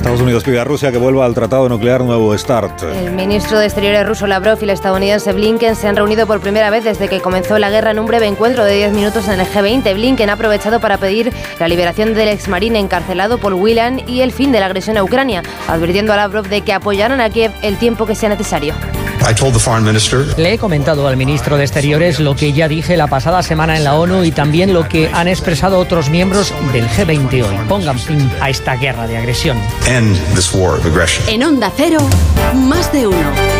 Estados 0.00 0.22
Unidos 0.22 0.44
pide 0.44 0.58
a 0.58 0.64
Rusia 0.64 0.90
que 0.90 0.96
vuelva 0.96 1.26
al 1.26 1.34
tratado 1.34 1.68
nuclear 1.68 2.02
Nuevo 2.02 2.36
START. 2.36 2.84
El 2.84 3.12
ministro 3.12 3.58
de 3.58 3.66
Exteriores 3.66 4.08
ruso 4.08 4.26
Lavrov 4.26 4.56
y 4.58 4.64
el 4.64 4.70
estadounidense 4.70 5.34
Blinken 5.34 5.76
se 5.76 5.88
han 5.88 5.94
reunido 5.94 6.26
por 6.26 6.40
primera 6.40 6.70
vez 6.70 6.84
desde 6.84 7.06
que 7.06 7.20
comenzó 7.20 7.58
la 7.58 7.68
guerra 7.68 7.90
en 7.90 7.98
un 7.98 8.06
breve 8.06 8.26
encuentro 8.26 8.64
de 8.64 8.76
10 8.76 8.94
minutos 8.94 9.28
en 9.28 9.38
el 9.38 9.46
G20. 9.46 9.92
Blinken 9.92 10.30
ha 10.30 10.32
aprovechado 10.32 10.80
para 10.80 10.96
pedir 10.96 11.30
la 11.58 11.68
liberación 11.68 12.14
del 12.14 12.28
exmarine 12.28 12.78
encarcelado 12.78 13.36
Paul 13.36 13.52
Whelan 13.52 14.08
y 14.08 14.22
el 14.22 14.32
fin 14.32 14.52
de 14.52 14.60
la 14.60 14.66
agresión 14.66 14.96
a 14.96 15.04
Ucrania, 15.04 15.42
advirtiendo 15.68 16.14
a 16.14 16.16
Lavrov 16.16 16.48
de 16.48 16.62
que 16.62 16.72
apoyarán 16.72 17.20
a 17.20 17.28
Kiev 17.28 17.52
el 17.60 17.76
tiempo 17.76 18.06
que 18.06 18.14
sea 18.14 18.30
necesario. 18.30 18.72
Le 20.36 20.54
he 20.54 20.58
comentado 20.58 21.06
al 21.06 21.16
ministro 21.16 21.56
de 21.56 21.64
Exteriores 21.64 22.20
lo 22.20 22.34
que 22.34 22.52
ya 22.52 22.68
dije 22.68 22.96
la 22.96 23.06
pasada 23.06 23.42
semana 23.42 23.76
en 23.76 23.84
la 23.84 23.94
ONU 23.94 24.24
y 24.24 24.32
también 24.32 24.72
lo 24.72 24.88
que 24.88 25.10
han 25.12 25.28
expresado 25.28 25.78
otros 25.78 26.10
miembros 26.10 26.52
del 26.72 26.88
G20 26.88 27.44
hoy. 27.44 27.56
Pongan 27.68 27.98
fin 27.98 28.30
a 28.40 28.50
esta 28.50 28.76
guerra 28.76 29.06
de 29.06 29.18
agresión. 29.18 29.58
En 31.28 31.42
Onda 31.42 31.72
Cero, 31.76 31.98
más 32.54 32.92
de 32.92 33.06
uno. 33.06 33.59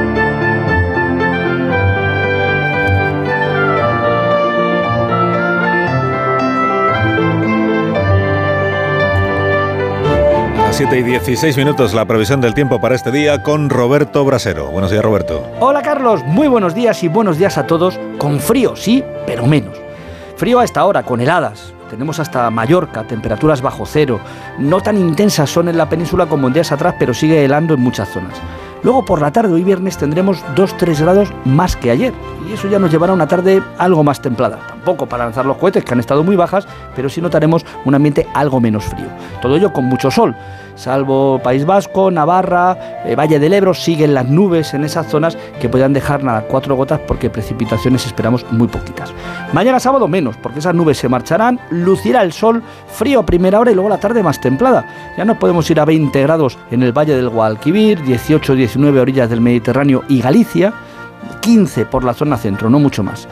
Las 10.71 10.77
7 10.77 10.99
y 10.99 11.03
16 11.03 11.57
minutos 11.57 11.93
la 11.93 12.05
previsión 12.05 12.39
del 12.39 12.53
tiempo 12.53 12.79
para 12.79 12.95
este 12.95 13.11
día 13.11 13.43
con 13.43 13.69
Roberto 13.69 14.23
Brasero. 14.23 14.71
Buenos 14.71 14.89
días, 14.89 15.03
Roberto. 15.03 15.45
Hola, 15.59 15.81
Carlos. 15.81 16.23
Muy 16.23 16.47
buenos 16.47 16.73
días 16.73 17.03
y 17.03 17.09
buenos 17.09 17.37
días 17.37 17.57
a 17.57 17.67
todos. 17.67 17.99
Con 18.17 18.39
frío, 18.39 18.77
sí, 18.77 19.03
pero 19.27 19.45
menos. 19.45 19.77
Frío 20.37 20.61
a 20.61 20.63
esta 20.63 20.85
hora, 20.85 21.03
con 21.03 21.19
heladas. 21.19 21.73
Tenemos 21.89 22.21
hasta 22.21 22.49
Mallorca, 22.49 23.03
temperaturas 23.03 23.61
bajo 23.61 23.85
cero. 23.85 24.21
No 24.59 24.79
tan 24.79 24.97
intensas 24.97 25.49
son 25.49 25.67
en 25.67 25.77
la 25.77 25.89
península 25.89 26.27
como 26.27 26.47
en 26.47 26.53
días 26.53 26.71
atrás, 26.71 26.95
pero 26.97 27.13
sigue 27.13 27.43
helando 27.43 27.73
en 27.73 27.81
muchas 27.81 28.07
zonas. 28.07 28.39
Luego 28.83 29.05
por 29.05 29.21
la 29.21 29.31
tarde, 29.31 29.53
hoy 29.53 29.63
viernes, 29.63 29.97
tendremos 29.97 30.43
2-3 30.55 31.01
grados 31.01 31.33
más 31.45 31.75
que 31.75 31.91
ayer. 31.91 32.13
Y 32.49 32.53
eso 32.53 32.67
ya 32.67 32.79
nos 32.79 32.91
llevará 32.91 33.11
a 33.11 33.15
una 33.15 33.27
tarde 33.27 33.61
algo 33.77 34.03
más 34.03 34.21
templada. 34.21 34.57
Tampoco 34.69 35.05
para 35.05 35.25
lanzar 35.25 35.45
los 35.45 35.57
cohetes, 35.57 35.83
que 35.83 35.93
han 35.93 35.99
estado 35.99 36.23
muy 36.23 36.35
bajas, 36.35 36.67
pero 36.95 37.07
sí 37.07 37.21
notaremos 37.21 37.63
un 37.85 37.93
ambiente 37.93 38.25
algo 38.33 38.59
menos 38.59 38.85
frío. 38.85 39.07
Todo 39.41 39.55
ello 39.55 39.71
con 39.71 39.85
mucho 39.85 40.09
sol. 40.09 40.35
Salvo 40.75 41.39
País 41.43 41.65
Vasco, 41.65 42.11
Navarra, 42.11 43.03
eh, 43.05 43.15
Valle 43.15 43.39
del 43.39 43.53
Ebro, 43.53 43.73
siguen 43.73 44.13
las 44.13 44.27
nubes 44.27 44.73
en 44.73 44.83
esas 44.83 45.07
zonas 45.07 45.37
que 45.59 45.69
puedan 45.69 45.93
dejar 45.93 46.23
nada, 46.23 46.45
cuatro 46.47 46.75
gotas 46.75 46.99
porque 47.07 47.29
precipitaciones 47.29 48.05
esperamos 48.05 48.45
muy 48.51 48.67
poquitas. 48.67 49.13
Mañana 49.53 49.79
sábado 49.79 50.07
menos, 50.07 50.37
porque 50.37 50.59
esas 50.59 50.75
nubes 50.75 50.97
se 50.97 51.09
marcharán, 51.09 51.59
lucirá 51.69 52.21
el 52.23 52.33
sol, 52.33 52.61
frío 52.87 53.19
a 53.19 53.25
primera 53.25 53.59
hora 53.59 53.71
y 53.71 53.75
luego 53.75 53.89
la 53.89 53.99
tarde 53.99 54.23
más 54.23 54.39
templada. 54.39 54.85
Ya 55.17 55.25
nos 55.25 55.37
podemos 55.37 55.69
ir 55.69 55.79
a 55.79 55.85
20 55.85 56.21
grados 56.21 56.57
en 56.71 56.83
el 56.83 56.91
Valle 56.91 57.15
del 57.15 57.29
Guadalquivir, 57.29 58.01
18-19 58.03 58.99
orillas 58.99 59.29
del 59.29 59.41
Mediterráneo 59.41 60.03
y 60.07 60.21
Galicia, 60.21 60.73
15 61.41 61.85
por 61.85 62.03
la 62.03 62.13
zona 62.13 62.37
centro, 62.37 62.69
no 62.69 62.79
mucho 62.79 63.03
más. 63.03 63.27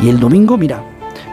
Y 0.00 0.08
el 0.08 0.20
domingo, 0.20 0.56
mira, 0.56 0.82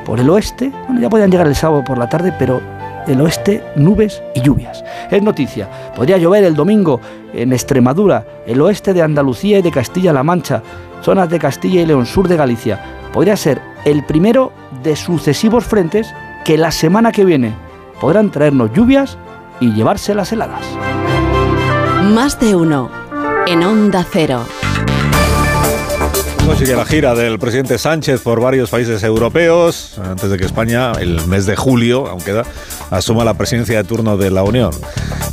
por 0.06 0.20
el 0.20 0.30
oeste, 0.30 0.72
bueno, 0.88 1.02
ya 1.02 1.10
podían 1.10 1.32
llegar 1.32 1.48
el 1.48 1.56
sábado 1.56 1.84
por 1.84 1.98
la 1.98 2.10
tarde, 2.10 2.34
pero 2.38 2.62
el 3.08 3.22
oeste 3.22 3.64
nubes 3.76 4.22
y 4.36 4.42
lluvias. 4.42 4.84
Es 5.10 5.22
noticia, 5.22 5.68
podría 5.96 6.18
llover 6.18 6.44
el 6.44 6.56
domingo 6.56 7.00
en 7.34 7.54
Extremadura, 7.54 8.26
el 8.46 8.62
oeste 8.62 8.94
de 8.94 9.02
Andalucía 9.02 9.60
y 9.60 9.62
de 9.62 9.72
Castilla-La 9.72 10.24
Mancha, 10.24 10.62
zonas 11.02 11.30
de 11.30 11.40
Castilla 11.40 11.82
y 11.82 11.86
León, 11.86 12.06
sur 12.06 12.28
de 12.28 12.38
Galicia. 12.38 12.80
Podría 13.14 13.36
ser 13.36 13.62
el 13.86 14.04
primero 14.06 14.52
de 14.84 14.96
sucesivos 14.96 15.66
frentes 15.66 16.14
que 16.46 16.58
la 16.58 16.72
semana 16.72 17.12
que 17.12 17.26
viene 17.26 17.54
podrán 18.00 18.32
traernos 18.32 18.72
lluvias 18.74 19.18
y 19.60 19.74
llevarse 19.74 20.16
las 20.16 20.32
heladas. 20.32 20.66
Más 22.14 22.40
de 22.40 22.56
uno 22.56 22.90
en 23.48 23.64
Onda 23.64 24.06
Cero. 24.10 24.44
Sigue 26.62 26.76
la 26.76 26.86
gira 26.86 27.16
del 27.16 27.40
presidente 27.40 27.80
Sánchez 27.80 28.22
por 28.22 28.40
varios 28.40 28.70
países 28.70 29.02
europeos, 29.02 29.98
antes 29.98 30.30
de 30.30 30.38
que 30.38 30.46
España, 30.46 30.92
el 30.92 31.26
mes 31.26 31.48
de 31.48 31.56
julio, 31.56 32.06
aún 32.06 32.22
queda, 32.22 32.44
asuma 32.92 33.24
la 33.26 33.34
presidencia 33.34 33.78
de 33.78 33.84
turno 33.84 34.16
de 34.16 34.30
la 34.30 34.44
Unión. 34.44 34.70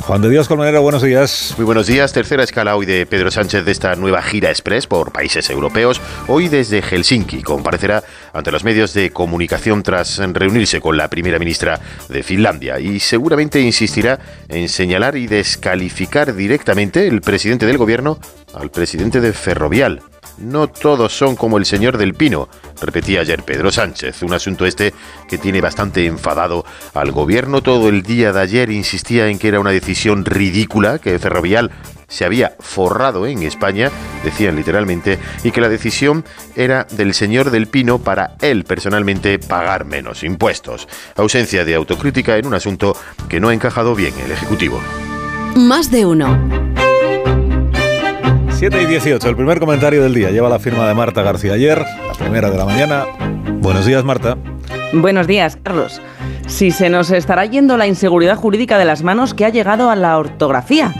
Juan 0.07 0.23
de 0.23 0.29
Dios 0.31 0.47
Colmenero, 0.47 0.81
buenos 0.81 1.03
días. 1.03 1.53
Muy 1.55 1.65
buenos 1.65 1.85
días. 1.85 2.13
Tercera 2.13 2.41
escala 2.41 2.75
hoy 2.75 2.87
de 2.87 3.05
Pedro 3.05 3.29
Sánchez 3.29 3.63
de 3.63 3.71
esta 3.71 3.95
nueva 3.95 4.23
gira 4.23 4.49
express 4.49 4.87
por 4.87 5.11
países 5.11 5.51
europeos. 5.51 6.01
Hoy 6.27 6.47
desde 6.47 6.81
Helsinki 6.81 7.43
comparecerá 7.43 8.03
ante 8.33 8.51
los 8.51 8.63
medios 8.63 8.95
de 8.95 9.11
comunicación 9.11 9.83
tras 9.83 10.17
reunirse 10.17 10.81
con 10.81 10.97
la 10.97 11.09
primera 11.09 11.37
ministra 11.37 11.79
de 12.07 12.23
Finlandia 12.23 12.79
y 12.79 12.99
seguramente 12.99 13.61
insistirá 13.61 14.19
en 14.47 14.67
señalar 14.67 15.15
y 15.15 15.27
descalificar 15.27 16.33
directamente 16.33 17.07
el 17.07 17.21
presidente 17.21 17.67
del 17.67 17.77
gobierno 17.77 18.17
al 18.55 18.71
presidente 18.71 19.21
de 19.21 19.31
Ferrovial. 19.31 20.01
No 20.41 20.67
todos 20.67 21.15
son 21.15 21.35
como 21.35 21.57
el 21.57 21.65
señor 21.65 21.97
del 21.97 22.13
Pino, 22.13 22.47
repetía 22.81 23.21
ayer 23.21 23.43
Pedro 23.43 23.71
Sánchez. 23.71 24.23
Un 24.23 24.33
asunto 24.33 24.65
este 24.65 24.93
que 25.27 25.37
tiene 25.37 25.61
bastante 25.61 26.05
enfadado 26.05 26.65
al 26.93 27.11
gobierno. 27.11 27.61
Todo 27.61 27.89
el 27.89 28.03
día 28.03 28.31
de 28.31 28.39
ayer 28.39 28.69
insistía 28.69 29.27
en 29.27 29.37
que 29.37 29.49
era 29.49 29.59
una 29.59 29.71
decisión 29.71 30.25
ridícula, 30.25 30.99
que 30.99 31.19
Ferrovial 31.19 31.71
se 32.07 32.25
había 32.25 32.55
forrado 32.59 33.27
en 33.27 33.43
España, 33.43 33.91
decían 34.23 34.55
literalmente, 34.55 35.19
y 35.43 35.51
que 35.51 35.61
la 35.61 35.69
decisión 35.69 36.25
era 36.55 36.85
del 36.91 37.13
señor 37.13 37.51
del 37.51 37.67
Pino 37.67 37.99
para 37.99 38.35
él 38.41 38.63
personalmente 38.63 39.39
pagar 39.39 39.85
menos 39.85 40.23
impuestos. 40.23 40.87
Ausencia 41.15 41.65
de 41.65 41.75
autocrítica 41.75 42.37
en 42.37 42.47
un 42.47 42.55
asunto 42.55 42.95
que 43.27 43.39
no 43.39 43.49
ha 43.49 43.53
encajado 43.53 43.93
bien 43.93 44.13
el 44.23 44.31
Ejecutivo. 44.31 44.81
Más 45.55 45.91
de 45.91 46.05
uno. 46.05 46.37
7 48.59 48.83
y 48.83 48.87
18, 48.87 49.29
el 49.29 49.37
primer 49.37 49.57
comentario 49.57 50.03
del 50.03 50.13
día. 50.13 50.31
Lleva 50.31 50.49
la 50.49 50.59
firma 50.59 50.85
de 50.85 50.93
Marta 50.93 51.21
García 51.21 51.53
ayer, 51.53 51.79
la 51.79 52.13
primera 52.13 52.51
de 52.51 52.57
la 52.57 52.65
mañana. 52.65 53.05
Buenos 53.61 53.85
días, 53.85 54.03
Marta. 54.03 54.35
Buenos 54.91 55.27
días, 55.27 55.57
Carlos. 55.63 56.01
Si 56.45 56.71
se 56.71 56.89
nos 56.89 57.09
estará 57.11 57.45
yendo 57.45 57.77
la 57.77 57.87
inseguridad 57.87 58.35
jurídica 58.35 58.77
de 58.77 58.83
las 58.83 59.01
manos 59.01 59.33
que 59.33 59.45
ha 59.45 59.49
llegado 59.49 59.89
a 59.89 59.95
la 59.95 60.17
ortografía. 60.17 60.93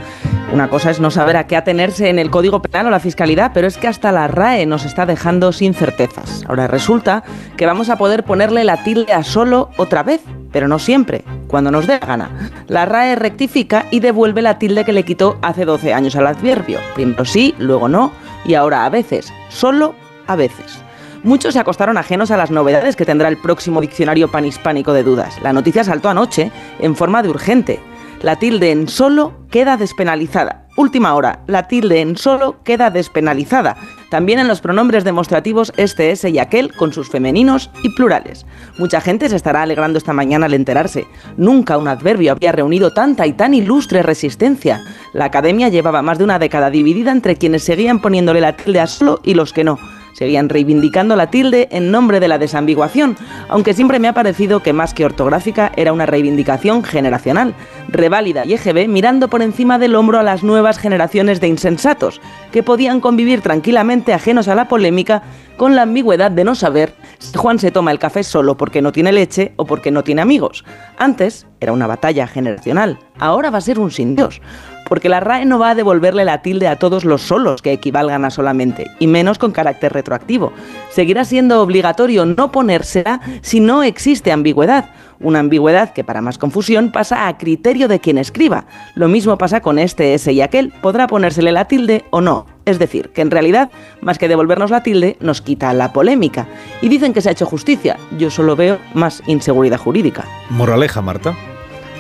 Una 0.52 0.70
cosa 0.70 0.90
es 0.90 1.00
no 1.00 1.12
saber 1.12 1.38
a 1.38 1.46
qué 1.46 1.56
atenerse 1.56 2.10
en 2.10 2.18
el 2.18 2.32
Código 2.32 2.62
Penal 2.62 2.88
o 2.88 2.90
la 2.90 3.00
Fiscalidad, 3.00 3.52
pero 3.54 3.68
es 3.68 3.78
que 3.78 3.88
hasta 3.88 4.12
la 4.12 4.28
RAE 4.28 4.66
nos 4.66 4.84
está 4.84 5.06
dejando 5.06 5.52
sin 5.52 5.74
certezas. 5.74 6.44
Ahora 6.48 6.68
resulta 6.68 7.24
que 7.56 7.66
vamos 7.66 7.90
a 7.90 7.98
poder 7.98 8.24
ponerle 8.24 8.64
la 8.64 8.84
tilde 8.84 9.14
a 9.14 9.24
solo 9.24 9.70
otra 9.78 10.02
vez, 10.02 10.22
pero 10.52 10.68
no 10.68 10.80
siempre, 10.80 11.24
cuando 11.48 11.70
nos 11.72 11.86
dé 11.86 12.00
gana. 12.00 12.30
La 12.68 12.86
RAE 12.86 13.16
rectifica 13.16 13.86
y 13.92 14.00
devuelve 14.00 14.42
la 14.42 14.58
tilde 14.58 14.86
que 14.86 14.94
le 14.94 15.06
quitó 15.06 15.38
hace 15.42 15.66
12 15.66 15.94
años 15.94 16.16
al 16.16 16.28
adverbio. 16.28 16.80
Primero 16.96 17.26
sí, 17.26 17.54
luego 17.60 17.88
no, 17.88 18.12
y 18.44 18.56
ahora 18.56 18.86
a 18.86 18.90
veces, 18.90 19.32
solo 19.50 19.94
a 20.26 20.36
veces. 20.36 20.80
Muchos 21.24 21.54
se 21.54 21.60
acostaron 21.60 21.98
ajenos 21.98 22.32
a 22.32 22.38
las 22.38 22.50
novedades 22.50 22.96
que 22.96 23.06
tendrá 23.06 23.28
el 23.28 23.38
próximo 23.38 23.82
diccionario 23.82 24.32
panhispánico 24.32 24.94
de 24.94 25.04
dudas. 25.04 25.42
La 25.44 25.52
noticia 25.52 25.84
saltó 25.84 26.10
anoche 26.10 26.52
en 26.80 26.96
forma 26.96 27.22
de 27.22 27.30
urgente. 27.30 27.80
La 28.22 28.36
tilde 28.36 28.72
en 28.72 28.90
solo 28.90 29.48
queda 29.50 29.78
despenalizada. 29.78 30.68
Última 30.76 31.16
hora, 31.16 31.40
la 31.48 31.70
tilde 31.70 32.02
en 32.02 32.18
solo 32.18 32.62
queda 32.64 32.90
despenalizada. 32.90 33.78
También 34.10 34.40
en 34.40 34.50
los 34.50 34.60
pronombres 34.60 35.06
demostrativos 35.06 35.72
este, 35.78 36.12
ese 36.12 36.30
y 36.30 36.38
aquel 36.38 36.74
con 36.76 36.92
sus 36.92 37.10
femeninos 37.10 37.70
y 37.82 37.96
plurales. 37.96 38.46
Mucha 38.78 39.00
gente 39.00 39.30
se 39.30 39.38
estará 39.38 39.62
alegrando 39.62 39.98
esta 39.98 40.12
mañana 40.12 40.48
al 40.48 40.54
enterarse. 40.54 41.08
Nunca 41.38 41.78
un 41.78 41.88
adverbio 41.88 42.34
había 42.34 42.52
reunido 42.52 42.92
tanta 42.92 43.26
y 43.26 43.32
tan 43.32 43.54
ilustre 43.54 44.04
resistencia. 44.04 44.84
La 45.14 45.26
academia 45.26 45.70
llevaba 45.70 46.02
más 46.02 46.18
de 46.18 46.26
una 46.26 46.40
década 46.40 46.70
dividida 46.70 47.12
entre 47.12 47.38
quienes 47.38 47.64
seguían 47.64 48.02
poniéndole 48.02 48.42
la 48.42 48.58
tilde 48.58 48.82
a 48.82 48.88
solo 48.88 49.22
y 49.24 49.34
los 49.34 49.54
que 49.54 49.64
no. 49.64 49.80
Seguían 50.14 50.50
reivindicando 50.50 51.16
la 51.16 51.30
tilde 51.30 51.68
en 51.72 51.92
nombre 51.92 52.20
de 52.20 52.28
la 52.28 52.38
desambiguación, 52.38 53.18
aunque 53.48 53.74
siempre 53.74 54.00
me 54.00 54.08
ha 54.08 54.14
parecido 54.14 54.62
que 54.62 54.74
más 54.74 54.94
que 54.94 55.06
ortográfica 55.06 55.72
era 55.76 55.94
una 55.94 56.06
reivindicación 56.06 56.84
generacional, 56.84 57.54
reválida 57.88 58.46
y 58.46 58.54
EGB 58.54 58.88
mirando 58.88 59.30
por 59.30 59.42
encima 59.42 59.80
del 59.80 59.96
hombro 59.96 60.20
a 60.20 60.24
las 60.24 60.44
nuevas 60.44 60.78
generaciones 60.78 61.40
de 61.40 61.48
insensatos, 61.48 62.22
que 62.52 62.64
podían 62.64 63.00
convivir 63.00 63.42
tranquilamente 63.42 64.14
ajenos 64.14 64.48
a 64.48 64.56
la 64.56 64.68
polémica 64.68 65.24
con 65.58 65.76
la 65.76 65.82
ambigüedad 65.82 66.32
de 66.32 66.44
no 66.46 66.56
saber 66.56 66.94
si 67.20 67.38
Juan 67.38 67.60
se 67.60 67.72
toma 67.72 67.92
el 67.92 68.00
café 68.00 68.24
solo 68.24 68.56
porque 68.56 68.82
no 68.82 68.92
tiene 68.92 69.12
leche 69.12 69.54
o 69.58 69.66
porque 69.66 69.92
no 69.92 70.04
tiene 70.04 70.22
amigos. 70.22 70.64
Antes 70.98 71.48
era 71.60 71.74
una 71.74 71.88
batalla 71.88 72.28
generacional, 72.28 72.98
ahora 73.20 73.50
va 73.50 73.58
a 73.58 73.62
ser 73.62 73.80
un 73.80 73.92
sin 73.92 74.16
Dios 74.16 74.42
porque 74.90 75.08
la 75.08 75.22
RAE 75.22 75.46
no 75.46 75.60
va 75.60 75.70
a 75.70 75.76
devolverle 75.76 76.26
la 76.26 76.42
tilde 76.42 76.68
a 76.68 76.78
todos 76.78 77.06
los 77.06 77.22
solos 77.22 77.62
que 77.62 77.72
equivalgan 77.72 78.26
a 78.26 78.32
solamente, 78.32 78.88
y 79.00 79.08
menos 79.08 79.38
con 79.38 79.52
carácter 79.52 79.94
retroactivo. 79.94 80.52
Seguirá 80.90 81.24
siendo 81.24 81.62
obligatorio 81.62 82.26
no 82.26 82.52
ponérsela 82.52 83.22
si 83.42 83.62
no 83.62 83.84
existe 83.84 84.32
ambigüedad, 84.32 84.90
una 85.20 85.40
ambigüedad 85.40 85.94
que 85.94 86.04
para 86.04 86.22
más 86.22 86.38
confusión 86.38 86.92
pasa 86.92 87.28
a 87.28 87.38
criterio 87.38 87.88
de 87.88 88.00
quien 88.00 88.18
escriba. 88.18 88.66
Lo 88.96 89.08
mismo 89.08 89.38
pasa 89.38 89.62
con 89.62 89.80
este, 89.80 90.14
ese 90.14 90.34
y 90.34 90.42
aquel, 90.42 90.74
podrá 90.82 91.08
ponérsele 91.08 91.52
la 91.52 91.66
tilde 91.66 92.06
o 92.10 92.22
no. 92.22 92.46
Es 92.66 92.80
decir, 92.80 93.10
que 93.10 93.22
en 93.22 93.32
realidad, 93.32 93.72
más 94.02 94.18
que 94.18 94.28
devolvernos 94.28 94.72
la 94.72 94.84
tilde, 94.84 95.18
nos 95.20 95.42
quita 95.42 95.74
la 95.74 95.92
polémica. 95.92 96.48
Y 96.82 96.90
dicen 96.90 97.14
que 97.14 97.22
se 97.22 97.30
ha 97.30 97.32
hecho 97.32 97.46
justicia. 97.46 97.98
Yo 98.18 98.30
solo 98.30 98.56
veo 98.56 98.78
más 98.94 99.24
inseguridad 99.28 99.80
jurídica. 99.80 100.26
Moraleja, 100.50 101.02
Marta. 101.02 101.36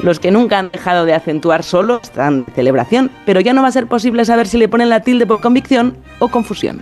Los 0.02 0.20
que 0.20 0.32
nunca 0.32 0.60
han 0.60 0.72
dejado 0.72 1.06
de 1.06 1.14
acentuar 1.14 1.64
solo 1.64 2.00
están 2.02 2.46
de 2.46 2.52
celebración, 2.54 3.12
pero 3.26 3.42
ya 3.42 3.54
no 3.54 3.62
va 3.62 3.68
a 3.68 3.72
ser 3.72 3.88
posible 3.88 4.24
saber 4.26 4.48
si 4.48 4.58
le 4.58 4.70
ponen 4.70 4.90
la 4.90 5.02
tilde 5.02 5.26
por 5.26 5.42
convicción 5.42 5.98
o 6.20 6.30
confusión. 6.30 6.82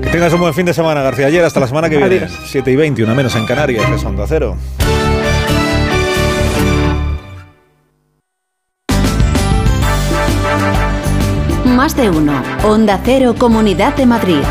Que 0.00 0.08
tengas 0.08 0.32
un 0.32 0.40
buen 0.40 0.54
fin 0.54 0.66
de 0.66 0.72
semana, 0.74 1.02
García. 1.02 1.26
Ayer 1.26 1.44
hasta 1.44 1.60
la 1.60 1.66
semana 1.66 1.90
que 1.90 1.98
viene. 1.98 2.16
Adiós. 2.16 2.38
7 2.46 2.70
y 2.70 2.76
20, 2.76 3.04
una 3.04 3.14
menos 3.14 3.36
en 3.36 3.44
Canarias, 3.44 3.84
es 3.90 4.04
Onda 4.04 4.24
Cero. 4.26 4.56
Más 11.64 11.96
de 11.96 12.10
uno. 12.10 12.42
Onda 12.64 13.00
Cero, 13.04 13.34
Comunidad 13.38 13.94
de 13.94 14.06
Madrid. 14.06 14.42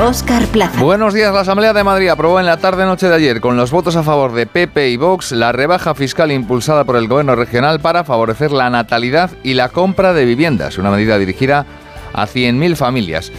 Óscar 0.00 0.46
Plaza. 0.46 0.80
Buenos 0.80 1.12
días. 1.12 1.32
La 1.34 1.40
Asamblea 1.40 1.74
de 1.74 1.84
Madrid 1.84 2.08
aprobó 2.08 2.40
en 2.40 2.46
la 2.46 2.56
tarde-noche 2.56 3.08
de 3.08 3.14
ayer, 3.14 3.40
con 3.42 3.58
los 3.58 3.70
votos 3.70 3.96
a 3.96 4.02
favor 4.02 4.32
de 4.32 4.46
PP 4.46 4.88
y 4.88 4.96
Vox, 4.96 5.32
la 5.32 5.52
rebaja 5.52 5.94
fiscal 5.94 6.32
impulsada 6.32 6.84
por 6.84 6.96
el 6.96 7.06
Gobierno 7.06 7.36
regional 7.36 7.80
para 7.80 8.02
favorecer 8.02 8.50
la 8.50 8.70
natalidad 8.70 9.30
y 9.44 9.54
la 9.54 9.68
compra 9.68 10.14
de 10.14 10.24
viviendas, 10.24 10.78
una 10.78 10.90
medida 10.90 11.18
dirigida 11.18 11.66
a 12.14 12.26
100.000 12.26 12.76
familias. 12.76 13.30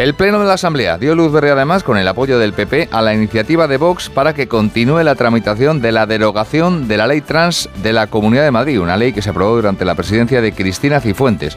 El 0.00 0.14
Pleno 0.14 0.40
de 0.40 0.46
la 0.46 0.54
Asamblea 0.54 0.96
dio 0.96 1.14
luz 1.14 1.30
verde 1.30 1.50
además 1.50 1.82
con 1.82 1.98
el 1.98 2.08
apoyo 2.08 2.38
del 2.38 2.54
PP 2.54 2.88
a 2.90 3.02
la 3.02 3.12
iniciativa 3.12 3.68
de 3.68 3.76
Vox 3.76 4.08
para 4.08 4.32
que 4.32 4.48
continúe 4.48 5.02
la 5.02 5.14
tramitación 5.14 5.82
de 5.82 5.92
la 5.92 6.06
derogación 6.06 6.88
de 6.88 6.96
la 6.96 7.06
ley 7.06 7.20
trans 7.20 7.68
de 7.82 7.92
la 7.92 8.06
Comunidad 8.06 8.44
de 8.44 8.50
Madrid, 8.50 8.80
una 8.80 8.96
ley 8.96 9.12
que 9.12 9.20
se 9.20 9.28
aprobó 9.28 9.56
durante 9.56 9.84
la 9.84 9.94
presidencia 9.96 10.40
de 10.40 10.52
Cristina 10.52 11.00
Cifuentes. 11.00 11.54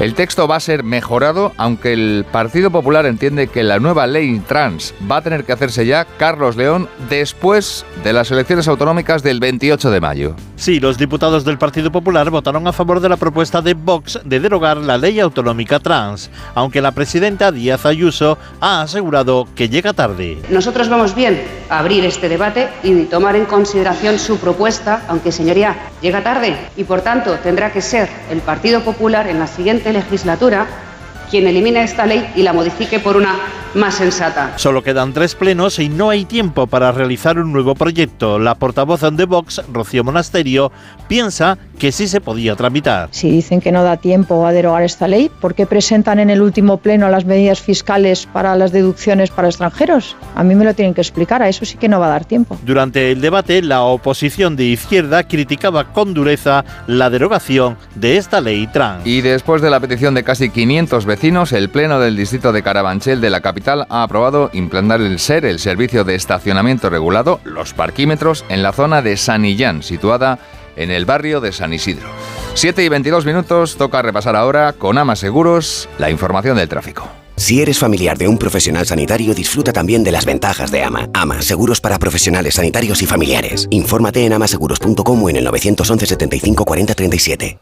El 0.00 0.14
texto 0.14 0.48
va 0.48 0.56
a 0.56 0.60
ser 0.60 0.82
mejorado, 0.82 1.52
aunque 1.56 1.92
el 1.92 2.26
Partido 2.32 2.72
Popular 2.72 3.06
entiende 3.06 3.46
que 3.46 3.62
la 3.62 3.78
nueva 3.78 4.08
ley 4.08 4.40
trans 4.40 4.92
va 5.08 5.18
a 5.18 5.22
tener 5.22 5.44
que 5.44 5.52
hacerse 5.52 5.86
ya, 5.86 6.04
Carlos 6.18 6.56
León, 6.56 6.88
después 7.08 7.86
de 8.02 8.12
las 8.12 8.32
elecciones 8.32 8.66
autonómicas 8.66 9.22
del 9.22 9.38
28 9.38 9.90
de 9.92 10.00
mayo. 10.00 10.34
Sí, 10.56 10.80
los 10.80 10.98
diputados 10.98 11.44
del 11.44 11.56
Partido 11.56 11.92
Popular 11.92 12.30
votaron 12.30 12.66
a 12.66 12.72
favor 12.72 12.98
de 12.98 13.08
la 13.08 13.16
propuesta 13.16 13.62
de 13.62 13.74
Vox 13.74 14.20
de 14.24 14.40
derogar 14.40 14.76
la 14.76 14.98
ley 14.98 15.20
autonómica 15.20 15.78
trans, 15.78 16.30
aunque 16.54 16.82
la 16.82 16.90
presidenta 16.92 17.52
Díaz 17.52 17.75
Ayuso 17.84 18.38
ha 18.60 18.82
asegurado 18.82 19.46
que 19.54 19.68
llega 19.68 19.92
tarde. 19.92 20.38
Nosotros 20.48 20.88
vamos 20.88 21.14
bien 21.14 21.42
a 21.68 21.80
abrir 21.80 22.04
este 22.04 22.28
debate 22.28 22.68
y 22.82 23.04
tomar 23.04 23.36
en 23.36 23.44
consideración 23.44 24.18
su 24.18 24.38
propuesta, 24.38 25.02
aunque 25.08 25.32
señoría, 25.32 25.76
llega 26.00 26.22
tarde 26.22 26.56
y 26.76 26.84
por 26.84 27.02
tanto 27.02 27.34
tendrá 27.42 27.72
que 27.72 27.82
ser 27.82 28.08
el 28.30 28.40
Partido 28.40 28.82
Popular 28.82 29.26
en 29.28 29.38
la 29.38 29.46
siguiente 29.46 29.92
legislatura 29.92 30.85
quien 31.30 31.46
elimine 31.46 31.82
esta 31.82 32.06
ley 32.06 32.26
y 32.36 32.42
la 32.42 32.52
modifique 32.52 32.98
por 33.00 33.16
una 33.16 33.36
más 33.76 33.96
sensata. 33.96 34.54
Solo 34.56 34.82
quedan 34.82 35.12
tres 35.12 35.34
plenos 35.34 35.78
y 35.78 35.88
no 35.88 36.10
hay 36.10 36.24
tiempo 36.24 36.66
para 36.66 36.92
realizar 36.92 37.38
un 37.38 37.52
nuevo 37.52 37.74
proyecto. 37.74 38.38
La 38.38 38.54
portavoz 38.54 39.02
de 39.12 39.24
Vox, 39.24 39.62
Rocío 39.72 40.02
Monasterio, 40.02 40.72
piensa 41.08 41.58
que 41.78 41.92
sí 41.92 42.08
se 42.08 42.22
podía 42.22 42.56
tramitar. 42.56 43.08
Si 43.10 43.30
dicen 43.30 43.60
que 43.60 43.72
no 43.72 43.82
da 43.82 43.98
tiempo 43.98 44.46
a 44.46 44.52
derogar 44.52 44.82
esta 44.82 45.06
ley, 45.06 45.30
¿por 45.40 45.54
qué 45.54 45.66
presentan 45.66 46.18
en 46.18 46.30
el 46.30 46.40
último 46.40 46.78
pleno 46.78 47.08
las 47.10 47.26
medidas 47.26 47.60
fiscales 47.60 48.26
para 48.26 48.56
las 48.56 48.72
deducciones 48.72 49.30
para 49.30 49.48
extranjeros? 49.48 50.16
A 50.34 50.42
mí 50.42 50.54
me 50.54 50.64
lo 50.64 50.72
tienen 50.72 50.94
que 50.94 51.02
explicar, 51.02 51.42
a 51.42 51.48
eso 51.48 51.66
sí 51.66 51.76
que 51.76 51.88
no 51.88 52.00
va 52.00 52.06
a 52.06 52.10
dar 52.10 52.24
tiempo. 52.24 52.58
Durante 52.64 53.12
el 53.12 53.20
debate, 53.20 53.60
la 53.60 53.82
oposición 53.82 54.56
de 54.56 54.64
izquierda 54.64 55.24
criticaba 55.24 55.92
con 55.92 56.14
dureza 56.14 56.64
la 56.86 57.10
derogación 57.10 57.76
de 57.94 58.16
esta 58.16 58.40
ley 58.40 58.66
trans. 58.68 59.06
Y 59.06 59.20
después 59.20 59.60
de 59.60 59.68
la 59.68 59.80
petición 59.80 60.14
de 60.14 60.24
casi 60.24 60.48
500 60.48 61.04
el 61.22 61.70
Pleno 61.70 61.98
del 61.98 62.14
Distrito 62.16 62.52
de 62.52 62.62
Carabanchel 62.62 63.20
de 63.20 63.30
la 63.30 63.40
capital 63.40 63.86
ha 63.88 64.02
aprobado 64.02 64.50
implantar 64.52 65.00
el 65.00 65.18
SER, 65.18 65.46
el 65.46 65.58
Servicio 65.58 66.04
de 66.04 66.14
Estacionamiento 66.14 66.90
Regulado, 66.90 67.40
los 67.44 67.72
parquímetros, 67.72 68.44
en 68.48 68.62
la 68.62 68.72
zona 68.72 69.02
de 69.02 69.16
Sanillán, 69.16 69.82
situada 69.82 70.38
en 70.76 70.90
el 70.90 71.06
barrio 71.06 71.40
de 71.40 71.52
San 71.52 71.72
Isidro. 71.72 72.08
7 72.54 72.84
y 72.84 72.88
22 72.88 73.24
minutos, 73.24 73.76
toca 73.76 74.02
repasar 74.02 74.36
ahora 74.36 74.74
con 74.74 74.98
Ama 74.98 75.16
Seguros 75.16 75.88
la 75.98 76.10
información 76.10 76.56
del 76.56 76.68
tráfico. 76.68 77.08
Si 77.36 77.60
eres 77.60 77.78
familiar 77.78 78.16
de 78.18 78.28
un 78.28 78.38
profesional 78.38 78.86
sanitario, 78.86 79.34
disfruta 79.34 79.72
también 79.72 80.04
de 80.04 80.12
las 80.12 80.26
ventajas 80.26 80.70
de 80.70 80.82
AMA. 80.82 81.08
AMA, 81.12 81.42
seguros 81.42 81.80
para 81.80 81.98
profesionales 81.98 82.54
sanitarios 82.54 83.02
y 83.02 83.06
familiares. 83.06 83.66
Infórmate 83.70 84.24
en 84.24 84.32
amaseguros.com 84.34 85.22
o 85.22 85.30
en 85.30 85.36
el 85.36 85.44
911 85.44 86.06
75 86.06 86.64
40 86.64 86.94
37. 86.94 87.58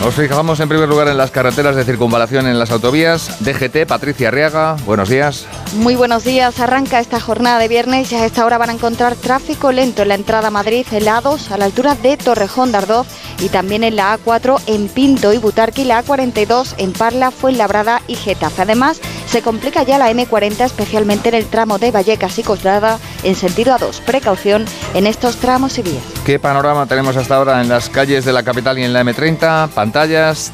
Nos 0.00 0.14
fijamos 0.14 0.60
en 0.60 0.68
primer 0.68 0.88
lugar 0.88 1.08
en 1.08 1.18
las 1.18 1.32
carreteras 1.32 1.74
de 1.74 1.84
circunvalación 1.84 2.46
en 2.46 2.58
las 2.58 2.70
autovías. 2.70 3.44
DGT, 3.44 3.84
Patricia 3.86 4.28
Arriaga, 4.28 4.76
buenos 4.86 5.08
días. 5.08 5.44
Muy 5.74 5.96
buenos 5.96 6.22
días. 6.22 6.60
Arranca 6.60 7.00
esta 7.00 7.20
jornada 7.20 7.58
de 7.58 7.66
viernes 7.66 8.12
y 8.12 8.14
a 8.14 8.24
esta 8.24 8.46
hora 8.46 8.58
van 8.58 8.70
a 8.70 8.74
encontrar 8.74 9.16
tráfico 9.16 9.72
lento 9.72 10.02
en 10.02 10.08
la 10.08 10.14
entrada 10.14 10.48
a 10.48 10.50
Madrid, 10.52 10.86
helados 10.92 11.50
a 11.50 11.58
la 11.58 11.64
altura 11.64 11.96
de 11.96 12.16
Torrejón 12.16 12.70
de 12.70 12.78
Ardoz 12.78 13.08
y 13.40 13.48
también 13.48 13.82
en 13.82 13.96
la 13.96 14.16
A4 14.16 14.60
en 14.66 14.88
Pinto 14.88 15.32
y 15.32 15.38
Butarque 15.38 15.82
y 15.82 15.86
la 15.86 16.04
A42 16.04 16.74
en 16.78 16.92
Parla, 16.92 17.32
Fuenlabrada 17.32 18.00
y 18.06 18.14
Getafe. 18.14 18.62
Además, 18.62 19.00
Se 19.28 19.42
complica 19.42 19.82
ya 19.82 19.98
la 19.98 20.10
M40 20.10 20.64
especialmente 20.64 21.28
en 21.28 21.34
el 21.34 21.44
tramo 21.44 21.78
de 21.78 21.90
Vallecas 21.90 22.38
y 22.38 22.42
Coslada 22.42 22.98
en 23.22 23.34
sentido 23.34 23.76
A2. 23.76 24.00
Precaución 24.00 24.64
en 24.94 25.06
estos 25.06 25.36
tramos 25.36 25.78
y 25.78 25.82
vías. 25.82 26.02
¿Qué 26.24 26.38
panorama 26.38 26.86
tenemos 26.86 27.14
hasta 27.14 27.36
ahora 27.36 27.60
en 27.60 27.68
las 27.68 27.90
calles 27.90 28.24
de 28.24 28.32
la 28.32 28.42
capital 28.42 28.78
y 28.78 28.84
en 28.84 28.94
la 28.94 29.04
M30? 29.04 29.68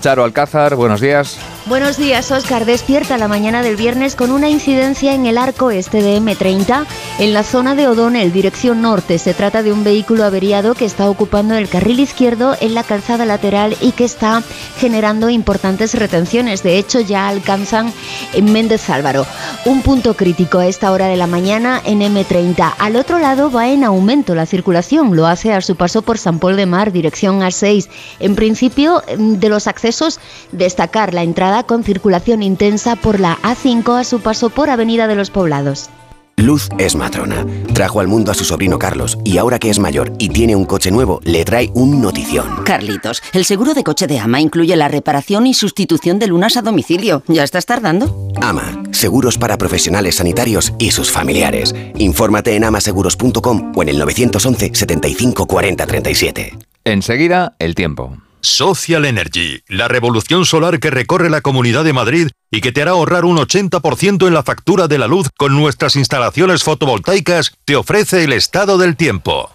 Charo 0.00 0.24
Alcázar, 0.24 0.74
buenos 0.74 1.02
días. 1.02 1.38
Buenos 1.66 1.96
días, 1.96 2.30
Oscar. 2.30 2.66
Despierta 2.66 3.16
la 3.16 3.26
mañana 3.26 3.62
del 3.62 3.76
viernes 3.76 4.16
con 4.16 4.32
una 4.32 4.50
incidencia 4.50 5.14
en 5.14 5.24
el 5.24 5.38
arco 5.38 5.70
este 5.70 6.02
de 6.02 6.18
M30, 6.18 6.84
en 7.18 7.32
la 7.32 7.42
zona 7.42 7.74
de 7.74 7.88
O'Donnell, 7.88 8.34
dirección 8.34 8.82
norte. 8.82 9.18
Se 9.18 9.32
trata 9.32 9.62
de 9.62 9.72
un 9.72 9.82
vehículo 9.82 10.24
averiado 10.24 10.74
que 10.74 10.84
está 10.84 11.08
ocupando 11.08 11.54
el 11.54 11.70
carril 11.70 12.00
izquierdo 12.00 12.54
en 12.60 12.74
la 12.74 12.82
calzada 12.82 13.24
lateral 13.24 13.78
y 13.80 13.92
que 13.92 14.04
está 14.04 14.42
generando 14.78 15.30
importantes 15.30 15.94
retenciones. 15.94 16.62
De 16.62 16.76
hecho, 16.76 17.00
ya 17.00 17.28
alcanzan 17.28 17.94
en 18.34 18.52
Méndez 18.52 18.90
Álvaro. 18.90 19.24
Un 19.64 19.80
punto 19.80 20.12
crítico 20.12 20.58
a 20.58 20.66
esta 20.66 20.92
hora 20.92 21.06
de 21.06 21.16
la 21.16 21.26
mañana 21.26 21.80
en 21.86 22.00
M30. 22.00 22.74
Al 22.78 22.96
otro 22.96 23.18
lado 23.18 23.50
va 23.50 23.70
en 23.70 23.84
aumento 23.84 24.34
la 24.34 24.44
circulación. 24.44 25.16
Lo 25.16 25.26
hace 25.26 25.54
a 25.54 25.62
su 25.62 25.76
paso 25.76 26.02
por 26.02 26.18
San 26.18 26.40
Paul 26.40 26.56
de 26.56 26.66
Mar, 26.66 26.92
dirección 26.92 27.40
A6. 27.40 27.88
En 28.20 28.34
principio, 28.34 29.02
de 29.16 29.48
los 29.48 29.66
accesos, 29.66 30.20
destacar 30.52 31.14
la 31.14 31.22
entrada 31.22 31.53
con 31.62 31.84
circulación 31.84 32.42
intensa 32.42 32.96
por 32.96 33.20
la 33.20 33.38
A5 33.42 34.00
a 34.00 34.04
su 34.04 34.20
paso 34.20 34.50
por 34.50 34.68
Avenida 34.68 35.06
de 35.06 35.14
los 35.14 35.30
Poblados. 35.30 35.90
Luz 36.36 36.68
es 36.78 36.96
matrona. 36.96 37.46
Trajo 37.72 38.00
al 38.00 38.08
mundo 38.08 38.32
a 38.32 38.34
su 38.34 38.44
sobrino 38.44 38.78
Carlos 38.78 39.18
y 39.24 39.38
ahora 39.38 39.58
que 39.58 39.70
es 39.70 39.78
mayor 39.78 40.12
y 40.18 40.28
tiene 40.28 40.56
un 40.56 40.64
coche 40.64 40.90
nuevo, 40.90 41.20
le 41.24 41.44
trae 41.44 41.70
un 41.74 42.00
notición. 42.00 42.64
Carlitos, 42.64 43.22
el 43.32 43.44
seguro 43.44 43.72
de 43.72 43.84
coche 43.84 44.06
de 44.06 44.18
Ama 44.18 44.40
incluye 44.40 44.74
la 44.76 44.88
reparación 44.88 45.46
y 45.46 45.54
sustitución 45.54 46.18
de 46.18 46.26
lunas 46.26 46.56
a 46.56 46.62
domicilio. 46.62 47.22
¿Ya 47.28 47.44
estás 47.44 47.66
tardando? 47.66 48.28
Ama, 48.42 48.82
seguros 48.90 49.38
para 49.38 49.56
profesionales 49.58 50.16
sanitarios 50.16 50.74
y 50.78 50.90
sus 50.90 51.10
familiares. 51.10 51.74
Infórmate 51.96 52.56
en 52.56 52.64
amaseguros.com 52.64 53.72
o 53.74 53.82
en 53.82 53.88
el 53.88 53.98
911 53.98 54.74
75 54.74 55.46
40 55.46 55.86
37. 55.86 56.58
Enseguida, 56.84 57.54
el 57.58 57.74
tiempo. 57.74 58.18
Social 58.44 59.06
Energy, 59.06 59.62
la 59.68 59.88
revolución 59.88 60.44
solar 60.44 60.78
que 60.78 60.90
recorre 60.90 61.30
la 61.30 61.40
Comunidad 61.40 61.82
de 61.82 61.94
Madrid 61.94 62.28
y 62.50 62.60
que 62.60 62.72
te 62.72 62.82
hará 62.82 62.92
ahorrar 62.92 63.24
un 63.24 63.38
80% 63.38 64.26
en 64.26 64.34
la 64.34 64.42
factura 64.42 64.86
de 64.86 64.98
la 64.98 65.08
luz 65.08 65.30
con 65.36 65.56
nuestras 65.56 65.96
instalaciones 65.96 66.62
fotovoltaicas, 66.62 67.56
te 67.64 67.74
ofrece 67.74 68.22
el 68.22 68.32
estado 68.34 68.76
del 68.78 68.96
tiempo. 68.96 69.50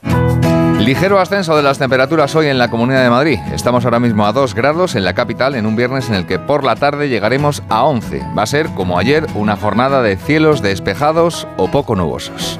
Ligero 0.80 1.20
ascenso 1.20 1.56
de 1.56 1.62
las 1.62 1.78
temperaturas 1.78 2.34
hoy 2.36 2.48
en 2.48 2.58
la 2.58 2.72
Comunidad 2.72 3.04
de 3.04 3.10
Madrid. 3.10 3.40
Estamos 3.54 3.86
ahora 3.86 4.00
mismo 4.00 4.26
a 4.26 4.34
2 4.34 4.56
grados 4.56 4.96
en 4.96 5.04
la 5.04 5.14
capital 5.14 5.54
en 5.54 5.66
un 5.66 5.76
viernes 5.76 6.10
en 6.10 6.16
el 6.16 6.26
que 6.26 6.40
por 6.40 6.64
la 6.64 6.76
tarde 6.76 7.10
llegaremos 7.10 7.62
a 7.70 7.84
11. 7.84 8.24
Va 8.38 8.44
a 8.44 8.48
ser, 8.48 8.70
como 8.70 8.98
ayer, 8.98 9.28
una 9.36 9.56
jornada 9.56 10.02
de 10.02 10.18
cielos 10.18 10.62
despejados 10.62 11.48
o 11.58 11.70
poco 11.70 11.96
nubosos. 11.96 12.60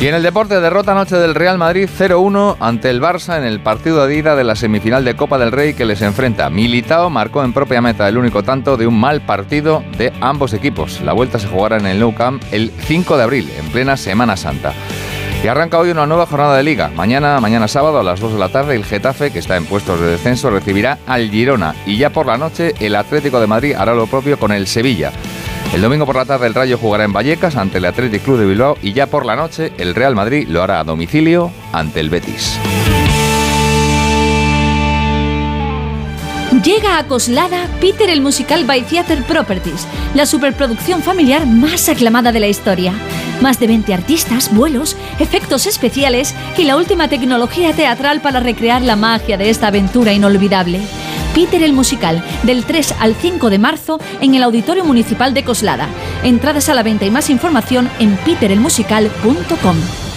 Y 0.00 0.06
en 0.06 0.14
el 0.14 0.22
deporte, 0.22 0.60
derrota 0.60 0.92
anoche 0.92 1.16
del 1.16 1.34
Real 1.34 1.58
Madrid 1.58 1.88
0-1 1.88 2.58
ante 2.60 2.88
el 2.88 3.02
Barça 3.02 3.36
en 3.36 3.42
el 3.42 3.58
partido 3.58 4.06
de 4.06 4.14
ida 4.14 4.36
de 4.36 4.44
la 4.44 4.54
semifinal 4.54 5.04
de 5.04 5.16
Copa 5.16 5.38
del 5.38 5.50
Rey 5.50 5.74
que 5.74 5.84
les 5.84 6.02
enfrenta. 6.02 6.50
Militao 6.50 7.10
marcó 7.10 7.42
en 7.42 7.52
propia 7.52 7.80
meta 7.80 8.08
el 8.08 8.16
único 8.16 8.44
tanto 8.44 8.76
de 8.76 8.86
un 8.86 8.98
mal 8.98 9.22
partido 9.22 9.82
de 9.98 10.12
ambos 10.20 10.52
equipos. 10.52 11.00
La 11.00 11.14
vuelta 11.14 11.40
se 11.40 11.48
jugará 11.48 11.78
en 11.78 11.86
el 11.86 11.98
Nou 11.98 12.14
Camp 12.14 12.40
el 12.52 12.70
5 12.70 13.16
de 13.16 13.22
abril, 13.24 13.50
en 13.58 13.70
plena 13.70 13.96
Semana 13.96 14.36
Santa. 14.36 14.72
Y 15.42 15.48
arranca 15.48 15.80
hoy 15.80 15.90
una 15.90 16.06
nueva 16.06 16.26
jornada 16.26 16.56
de 16.56 16.62
liga. 16.62 16.92
Mañana, 16.94 17.40
mañana 17.40 17.66
sábado 17.66 17.98
a 17.98 18.04
las 18.04 18.20
2 18.20 18.34
de 18.34 18.38
la 18.38 18.50
tarde, 18.50 18.76
el 18.76 18.84
Getafe, 18.84 19.32
que 19.32 19.40
está 19.40 19.56
en 19.56 19.66
puestos 19.66 20.00
de 20.00 20.06
descenso, 20.06 20.48
recibirá 20.48 20.98
al 21.08 21.28
Girona. 21.28 21.74
Y 21.86 21.96
ya 21.96 22.10
por 22.10 22.26
la 22.26 22.38
noche, 22.38 22.72
el 22.78 22.94
Atlético 22.94 23.40
de 23.40 23.48
Madrid 23.48 23.74
hará 23.74 23.94
lo 23.94 24.06
propio 24.06 24.38
con 24.38 24.52
el 24.52 24.68
Sevilla. 24.68 25.10
El 25.72 25.82
domingo 25.82 26.06
por 26.06 26.16
la 26.16 26.24
tarde 26.24 26.46
el 26.46 26.54
Rayo 26.54 26.78
jugará 26.78 27.04
en 27.04 27.12
Vallecas 27.12 27.56
ante 27.56 27.78
el 27.78 27.84
Athletic 27.84 28.22
Club 28.22 28.38
de 28.38 28.46
Bilbao 28.46 28.78
y 28.82 28.94
ya 28.94 29.06
por 29.06 29.26
la 29.26 29.36
noche 29.36 29.72
el 29.78 29.94
Real 29.94 30.14
Madrid 30.14 30.48
lo 30.48 30.62
hará 30.62 30.80
a 30.80 30.84
domicilio 30.84 31.52
ante 31.72 32.00
el 32.00 32.10
Betis. 32.10 32.58
Llega 36.64 36.98
a 36.98 37.06
Coslada 37.06 37.68
Peter 37.80 38.10
el 38.10 38.20
Musical 38.20 38.64
by 38.64 38.82
Theater 38.82 39.22
Properties, 39.22 39.86
la 40.14 40.26
superproducción 40.26 41.02
familiar 41.02 41.46
más 41.46 41.88
aclamada 41.88 42.32
de 42.32 42.40
la 42.40 42.48
historia. 42.48 42.92
Más 43.40 43.60
de 43.60 43.68
20 43.68 43.94
artistas, 43.94 44.52
vuelos, 44.52 44.96
efectos 45.20 45.66
especiales 45.66 46.34
y 46.56 46.64
la 46.64 46.76
última 46.76 47.06
tecnología 47.08 47.72
teatral 47.74 48.20
para 48.20 48.40
recrear 48.40 48.82
la 48.82 48.96
magia 48.96 49.36
de 49.36 49.50
esta 49.50 49.68
aventura 49.68 50.12
inolvidable. 50.12 50.80
Peter 51.32 51.62
el 51.62 51.72
Musical, 51.72 52.24
del 52.42 52.64
3 52.64 52.94
al 52.98 53.14
5 53.14 53.50
de 53.50 53.58
marzo 53.58 54.00
en 54.20 54.34
el 54.34 54.42
Auditorio 54.42 54.84
Municipal 54.84 55.34
de 55.34 55.44
Coslada. 55.44 55.86
Entradas 56.24 56.68
a 56.68 56.74
la 56.74 56.82
venta 56.82 57.04
y 57.04 57.10
más 57.12 57.30
información 57.30 57.88
en 58.00 58.16
peterelmusical.com. 58.16 60.07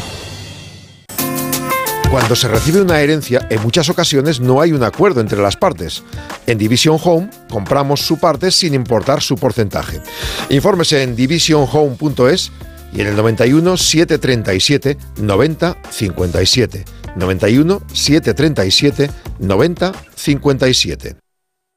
Cuando 2.12 2.36
se 2.36 2.50
recibe 2.50 2.82
una 2.82 3.00
herencia, 3.00 3.48
en 3.50 3.62
muchas 3.62 3.88
ocasiones 3.88 4.42
no 4.42 4.60
hay 4.60 4.74
un 4.74 4.84
acuerdo 4.84 5.22
entre 5.22 5.42
las 5.42 5.56
partes. 5.56 6.04
En 6.46 6.58
Division 6.58 7.00
Home 7.02 7.30
compramos 7.50 8.02
su 8.02 8.20
parte 8.20 8.52
sin 8.52 8.74
importar 8.74 9.22
su 9.22 9.38
porcentaje. 9.38 10.02
Infórmese 10.50 11.04
en 11.04 11.16
divisionhome.es 11.16 12.52
y 12.94 13.00
en 13.00 13.08
el 13.08 13.16
91 13.16 13.78
737 13.78 14.98
90 15.22 15.78
57. 15.90 16.86
91 17.16 17.82
737 17.94 19.10
90 19.40 19.92
57. 20.14 21.16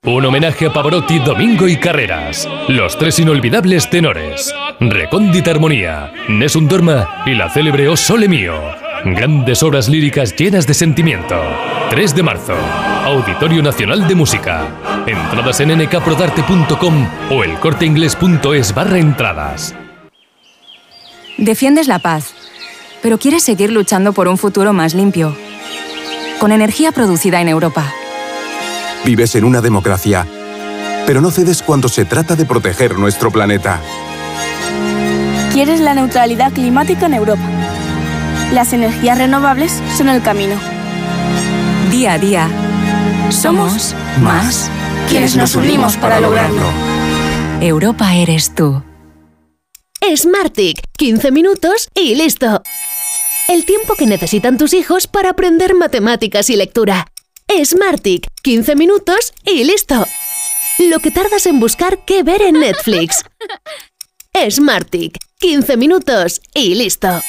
Un 0.06 0.24
homenaje 0.27 0.66
a 0.66 0.73
Pavarotti, 0.73 1.20
Domingo 1.20 1.69
y 1.69 1.77
Carreras. 1.77 2.48
Los 2.69 2.98
tres 2.98 3.20
inolvidables 3.20 3.89
tenores. 3.89 4.52
Recóndita 4.81 5.52
Armonía, 5.52 6.12
Nessun 6.28 6.69
Dorma 6.69 7.23
y 7.24 7.35
la 7.35 7.48
célebre 7.51 7.89
O 7.89 7.97
Sole 7.97 8.28
Mio. 8.28 8.93
Grandes 9.05 9.62
obras 9.62 9.86
líricas 9.90 10.35
llenas 10.35 10.66
de 10.66 10.72
sentimiento. 10.72 11.35
3 11.90 12.14
de 12.14 12.22
marzo. 12.22 12.55
Auditorio 13.05 13.62
Nacional 13.62 14.09
de 14.09 14.14
Música. 14.14 14.66
Entradas 15.06 15.60
en 15.60 15.76
nkprodarte.com 15.76 17.06
o 17.31 17.44
elcorteingles.es 17.44 18.74
barra 18.74 18.98
entradas. 18.98 19.74
Defiendes 21.36 21.86
la 21.86 21.98
paz, 21.98 22.32
pero 23.02 23.18
quieres 23.18 23.43
seguir 23.43 23.70
luchando 23.70 24.14
por 24.14 24.26
un 24.26 24.39
futuro 24.39 24.72
más 24.72 24.94
limpio. 24.94 25.36
Con 26.39 26.51
energía 26.51 26.90
producida 26.90 27.43
en 27.43 27.48
Europa. 27.48 27.93
Vives 29.05 29.35
en 29.35 29.44
una 29.44 29.60
democracia, 29.60 30.26
pero 31.06 31.20
no 31.20 31.31
cedes 31.31 31.62
cuando 31.62 31.90
se 31.90 32.06
trata 32.06 32.36
de 32.36 32.47
proteger 32.47 32.98
nuestro 32.98 33.31
planeta. 33.31 33.82
Quieres 35.52 35.81
la 35.81 35.93
neutralidad 35.93 36.52
climática 36.52 37.05
en 37.05 37.14
Europa. 37.14 37.63
Las 38.55 38.72
energías 38.72 39.18
renovables 39.18 39.82
son 39.98 40.09
el 40.09 40.22
camino. 40.22 40.55
Día 41.90 42.12
a 42.12 42.18
día, 42.18 42.48
somos 43.31 43.97
más 44.20 44.70
quienes 45.09 45.35
nos 45.35 45.56
unimos 45.56 45.97
para 45.97 46.20
lograrlo. 46.20 46.62
Europa 47.60 48.14
eres 48.14 48.55
tú. 48.55 48.81
Smartick, 50.14 50.81
15 50.97 51.32
minutos 51.32 51.89
y 51.97 52.14
listo. 52.14 52.62
El 53.48 53.64
tiempo 53.64 53.97
que 53.97 54.06
necesitan 54.06 54.56
tus 54.56 54.72
hijos 54.72 55.09
para 55.09 55.31
aprender 55.31 55.74
matemáticas 55.74 56.48
y 56.48 56.55
lectura. 56.55 57.09
Smartick, 57.64 58.28
15 58.43 58.76
minutos 58.76 59.35
y 59.44 59.64
listo. 59.64 60.06
Lo 60.78 61.01
que 61.01 61.10
tardas 61.10 61.47
en 61.47 61.59
buscar 61.59 62.05
qué 62.05 62.22
ver 62.22 62.40
en 62.43 62.60
Netflix. 62.60 63.24
Smartick, 64.48 65.18
15 65.40 65.76
minutos 65.76 66.40
y 66.55 66.76
listo. 66.76 67.20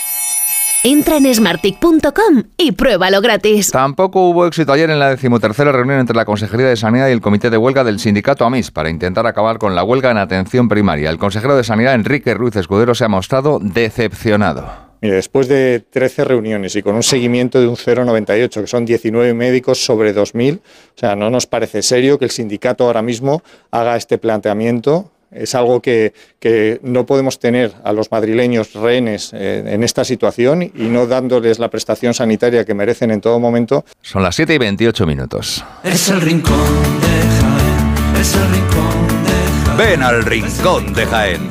Entra 0.88 1.18
en 1.18 1.34
smartick.com 1.34 2.44
y 2.60 2.74
pruébalo 2.74 3.20
gratis. 3.20 3.72
Tampoco 3.72 4.30
hubo 4.30 4.46
éxito 4.46 4.72
ayer 4.72 4.88
en 4.92 5.00
la 5.00 5.10
decimotercera 5.10 5.72
reunión 5.72 6.00
entre 6.00 6.16
la 6.16 6.26
Consejería 6.26 6.68
de 6.68 6.76
Sanidad 6.76 7.10
y 7.10 7.12
el 7.12 7.22
Comité 7.22 7.50
de 7.50 7.58
Huelga 7.58 7.84
del 7.84 7.98
Sindicato 7.98 8.46
AMIS 8.46 8.70
para 8.70 8.92
intentar 8.92 9.26
acabar 9.26 9.58
con 9.58 9.74
la 9.74 9.84
huelga 9.84 10.12
en 10.12 10.20
atención 10.20 10.70
primaria. 10.70 11.10
El 11.10 11.18
consejero 11.18 11.58
de 11.58 11.64
Sanidad, 11.64 11.96
Enrique 11.96 12.36
Ruiz 12.36 12.56
Escudero, 12.56 12.94
se 12.94 13.04
ha 13.04 13.08
mostrado 13.08 13.58
decepcionado. 13.60 14.72
Mire, 15.02 15.16
después 15.16 15.48
de 15.48 15.80
13 15.90 16.24
reuniones 16.24 16.76
y 16.76 16.84
con 16.84 16.94
un 16.94 17.02
seguimiento 17.02 17.60
de 17.60 17.68
un 17.68 17.78
0,98, 17.78 18.62
que 18.62 18.68
son 18.68 18.86
19 18.86 19.34
médicos 19.34 19.84
sobre 19.84 20.16
2.000, 20.16 20.60
o 20.60 20.62
sea, 20.94 21.16
no 21.16 21.32
nos 21.32 21.48
parece 21.48 21.82
serio 21.82 22.20
que 22.20 22.26
el 22.26 22.32
sindicato 22.32 22.86
ahora 22.86 23.02
mismo 23.02 23.42
haga 23.72 23.96
este 23.96 24.20
planteamiento 24.20 25.12
Es 25.36 25.54
algo 25.54 25.82
que, 25.82 26.14
que 26.40 26.80
no 26.82 27.06
podemos 27.06 27.40
tener 27.40 27.74
a 27.84 27.92
los 27.92 28.10
madrileños 28.12 28.74
rehenes 28.74 29.32
eh, 29.34 29.64
en 29.68 29.84
esta 29.84 30.06
situación 30.06 30.64
y 30.64 30.72
no 30.86 31.08
dándoles 31.08 31.60
la 31.60 31.70
prestación 31.70 32.14
sanitaria 32.14 32.66
que 32.66 32.74
merecen 32.74 33.12
en 33.12 33.22
todo 33.22 33.40
momento. 33.40 33.86
Son 34.02 34.24
las 34.24 34.36
7 34.36 34.54
y 34.54 34.58
28 34.58 35.06
minutos. 35.06 35.64
Es 35.84 36.10
el 36.10 36.22
rincón 36.22 36.56
de 37.02 37.08
Jaén, 37.42 38.16
es 38.22 38.36
el 38.36 38.50
rincón 38.50 39.08
de 39.26 39.32
Jaén. 39.66 39.78
Ven 39.78 40.04
al 40.04 40.24
Rincón 40.24 40.94
de 40.94 41.06
Jaén. 41.06 41.42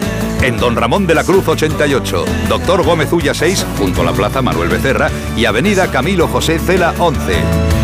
En 0.43 0.59
Don 0.59 0.77
Ramón 0.77 1.07
de 1.07 1.15
la 1.15 1.25
Cruz 1.25 1.47
88, 1.49 2.25
Doctor 2.49 2.83
Gómez 2.85 3.11
Ulla 3.13 3.33
6, 3.33 3.67
junto 3.79 4.03
a 4.03 4.05
la 4.05 4.13
Plaza 4.13 4.43
Manuel 4.43 4.69
Becerra 4.69 5.11
y 5.37 5.45
Avenida 5.47 5.91
Camilo 5.91 6.29
José 6.29 6.59
Cela 6.59 6.95
11. 6.99 7.33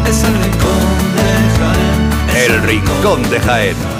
Es 0.09 0.25
el 0.25 0.35
rincón 0.35 0.81
de 1.17 1.59
Jaén. 1.59 2.53
El 2.53 2.63
Rincón 2.63 3.31
de 3.31 3.41
Jaén. 3.41 4.00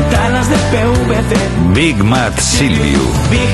Ventanas 0.00 0.48
de 0.48 0.56
PVC. 0.56 1.36
Big 1.74 2.02
Mat 2.02 2.38
Silviu. 2.38 3.02
Big 3.30 3.50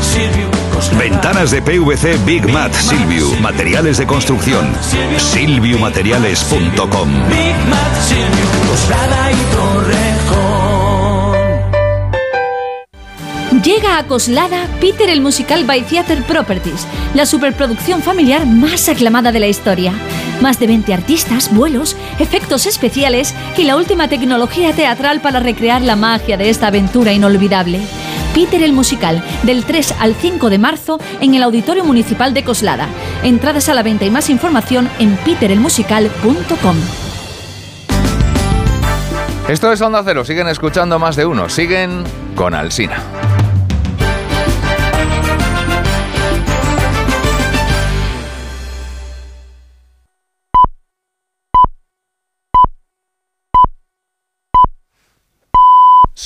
Silvium 0.00 0.48
Coslada. 0.72 1.02
Ventanas 1.02 1.50
de 1.50 1.60
PVC 1.60 2.16
Big 2.24 2.46
Mat 2.52 2.72
Silviu. 2.72 3.34
Materiales 3.40 3.98
de 3.98 4.06
construcción. 4.06 4.72
Silviumateriales.com. 5.16 7.08
Big 7.28 7.56
Silvium 8.06 8.68
Coslada 8.68 9.32
y 9.32 9.36
Torrejón. 9.56 10.07
Llega 13.62 13.98
a 13.98 14.06
Coslada 14.06 14.68
Peter 14.80 15.08
el 15.10 15.20
Musical 15.20 15.64
by 15.64 15.82
Theater 15.82 16.22
Properties, 16.22 16.86
la 17.14 17.26
superproducción 17.26 18.02
familiar 18.02 18.46
más 18.46 18.88
aclamada 18.88 19.32
de 19.32 19.40
la 19.40 19.48
historia. 19.48 19.92
Más 20.40 20.60
de 20.60 20.68
20 20.68 20.94
artistas, 20.94 21.52
vuelos, 21.52 21.96
efectos 22.20 22.66
especiales 22.66 23.34
y 23.56 23.64
la 23.64 23.76
última 23.76 24.06
tecnología 24.06 24.72
teatral 24.72 25.20
para 25.20 25.40
recrear 25.40 25.82
la 25.82 25.96
magia 25.96 26.36
de 26.36 26.50
esta 26.50 26.68
aventura 26.68 27.12
inolvidable. 27.12 27.80
Peter 28.32 28.62
el 28.62 28.72
Musical, 28.72 29.24
del 29.42 29.64
3 29.64 29.94
al 29.98 30.14
5 30.14 30.50
de 30.50 30.58
marzo 30.58 31.00
en 31.20 31.34
el 31.34 31.42
Auditorio 31.42 31.84
Municipal 31.84 32.34
de 32.34 32.44
Coslada. 32.44 32.86
Entradas 33.24 33.68
a 33.68 33.74
la 33.74 33.82
venta 33.82 34.04
y 34.04 34.10
más 34.10 34.30
información 34.30 34.88
en 35.00 35.16
peterelmusical.com. 35.16 36.76
Esto 39.48 39.72
es 39.72 39.80
Onda 39.80 40.02
Cero, 40.04 40.24
siguen 40.24 40.46
escuchando 40.46 40.98
más 40.98 41.16
de 41.16 41.26
uno, 41.26 41.48
siguen 41.48 42.04
con 42.36 42.54
Alsina. 42.54 43.02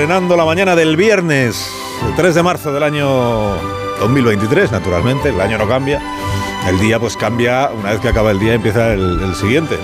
Estrenando 0.00 0.34
la 0.34 0.46
mañana 0.46 0.74
del 0.74 0.96
viernes, 0.96 1.70
el 2.08 2.14
3 2.14 2.34
de 2.34 2.42
marzo 2.42 2.72
del 2.72 2.82
año 2.82 3.54
2023, 3.98 4.72
naturalmente, 4.72 5.28
el 5.28 5.38
año 5.38 5.58
no 5.58 5.68
cambia. 5.68 6.00
El 6.66 6.80
día 6.80 6.98
pues 6.98 7.18
cambia, 7.18 7.70
una 7.78 7.90
vez 7.90 8.00
que 8.00 8.08
acaba 8.08 8.30
el 8.30 8.38
día 8.38 8.54
empieza 8.54 8.94
el 8.94 9.34
siguiente. 9.34 9.76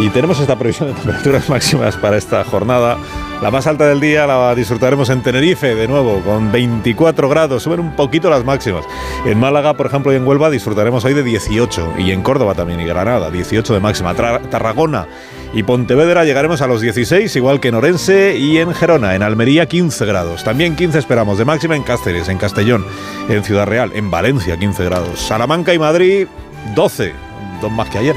Y 0.00 0.10
tenemos 0.10 0.38
esta 0.38 0.56
previsión 0.56 0.88
de 0.88 0.94
temperaturas 0.94 1.48
máximas 1.50 1.96
para 1.96 2.16
esta 2.16 2.44
jornada. 2.44 2.96
La 3.42 3.50
más 3.50 3.66
alta 3.66 3.86
del 3.86 4.00
día 4.00 4.26
la 4.28 4.54
disfrutaremos 4.54 5.10
en 5.10 5.22
Tenerife, 5.22 5.74
de 5.74 5.88
nuevo, 5.88 6.20
con 6.20 6.52
24 6.52 7.28
grados. 7.28 7.64
Suben 7.64 7.80
un 7.80 7.96
poquito 7.96 8.30
las 8.30 8.44
máximas. 8.44 8.84
En 9.26 9.38
Málaga, 9.40 9.74
por 9.74 9.86
ejemplo, 9.86 10.12
y 10.12 10.16
en 10.16 10.26
Huelva 10.26 10.50
disfrutaremos 10.50 11.04
hoy 11.04 11.14
de 11.14 11.24
18. 11.24 11.94
Y 11.98 12.12
en 12.12 12.22
Córdoba 12.22 12.54
también, 12.54 12.80
y 12.80 12.84
Granada, 12.84 13.30
18 13.30 13.74
de 13.74 13.80
máxima. 13.80 14.14
Tarragona 14.14 15.06
y 15.52 15.64
Pontevedra 15.64 16.24
llegaremos 16.24 16.62
a 16.62 16.68
los 16.68 16.80
16, 16.80 17.34
igual 17.34 17.58
que 17.58 17.68
en 17.68 17.74
Orense 17.74 18.36
y 18.36 18.58
en 18.58 18.74
Gerona. 18.74 19.16
En 19.16 19.22
Almería, 19.24 19.66
15 19.66 20.06
grados. 20.06 20.44
También 20.44 20.76
15 20.76 20.98
esperamos 20.98 21.38
de 21.38 21.44
máxima 21.44 21.74
en 21.74 21.82
Cáceres, 21.82 22.28
en 22.28 22.38
Castellón, 22.38 22.84
en 23.28 23.42
Ciudad 23.42 23.66
Real, 23.66 23.90
en 23.94 24.10
Valencia, 24.10 24.56
15 24.56 24.84
grados. 24.84 25.20
Salamanca 25.20 25.74
y 25.74 25.78
Madrid, 25.78 26.28
12. 26.76 27.14
Dos 27.60 27.72
más 27.72 27.88
que 27.88 27.98
ayer. 27.98 28.16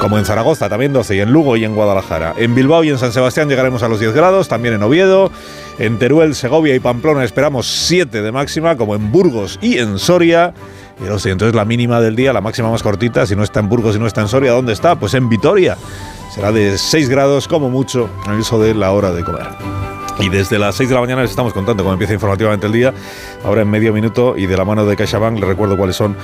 Como 0.00 0.16
en 0.16 0.24
Zaragoza, 0.24 0.68
también 0.68 0.92
12, 0.92 1.16
y 1.16 1.20
en 1.20 1.32
Lugo 1.32 1.56
y 1.56 1.64
en 1.64 1.74
Guadalajara. 1.74 2.34
En 2.36 2.54
Bilbao 2.54 2.84
y 2.84 2.90
en 2.90 2.98
San 2.98 3.12
Sebastián 3.12 3.48
llegaremos 3.48 3.82
a 3.82 3.88
los 3.88 3.98
10 3.98 4.14
grados, 4.14 4.46
también 4.46 4.74
en 4.74 4.82
Oviedo. 4.82 5.32
En 5.78 5.98
Teruel, 5.98 6.34
Segovia 6.34 6.74
y 6.74 6.80
Pamplona 6.80 7.24
esperamos 7.24 7.66
7 7.66 8.22
de 8.22 8.32
máxima, 8.32 8.76
como 8.76 8.94
en 8.94 9.10
Burgos 9.10 9.58
y 9.60 9.78
en 9.78 9.98
Soria. 9.98 10.54
Y 11.00 11.04
entonces 11.04 11.54
la 11.54 11.64
mínima 11.64 12.00
del 12.00 12.16
día, 12.16 12.32
la 12.32 12.40
máxima 12.40 12.70
más 12.70 12.82
cortita, 12.82 13.26
si 13.26 13.34
no 13.34 13.42
está 13.42 13.60
en 13.60 13.68
Burgos 13.68 13.96
y 13.96 13.98
no 13.98 14.06
está 14.06 14.20
en 14.20 14.28
Soria, 14.28 14.52
¿dónde 14.52 14.72
está? 14.72 14.96
Pues 14.96 15.14
en 15.14 15.28
Vitoria. 15.28 15.76
Será 16.34 16.52
de 16.52 16.78
6 16.78 17.08
grados 17.08 17.48
como 17.48 17.68
mucho 17.68 18.08
en 18.26 18.40
eso 18.40 18.60
de 18.60 18.74
la 18.74 18.92
hora 18.92 19.12
de 19.12 19.24
comer. 19.24 19.46
Y 20.20 20.28
desde 20.28 20.58
las 20.58 20.74
6 20.74 20.88
de 20.88 20.94
la 20.96 21.00
mañana 21.00 21.22
les 21.22 21.30
estamos 21.30 21.52
contando 21.52 21.84
cómo 21.84 21.92
empieza 21.92 22.12
informativamente 22.12 22.66
el 22.66 22.72
día. 22.72 22.92
Ahora 23.44 23.62
en 23.62 23.70
medio 23.70 23.92
minuto 23.92 24.36
y 24.36 24.46
de 24.46 24.56
la 24.56 24.64
mano 24.64 24.84
de 24.84 24.96
CaixaBank 24.96 25.38
les 25.38 25.48
recuerdo 25.48 25.76
cuáles 25.76 25.94
son 25.94 26.16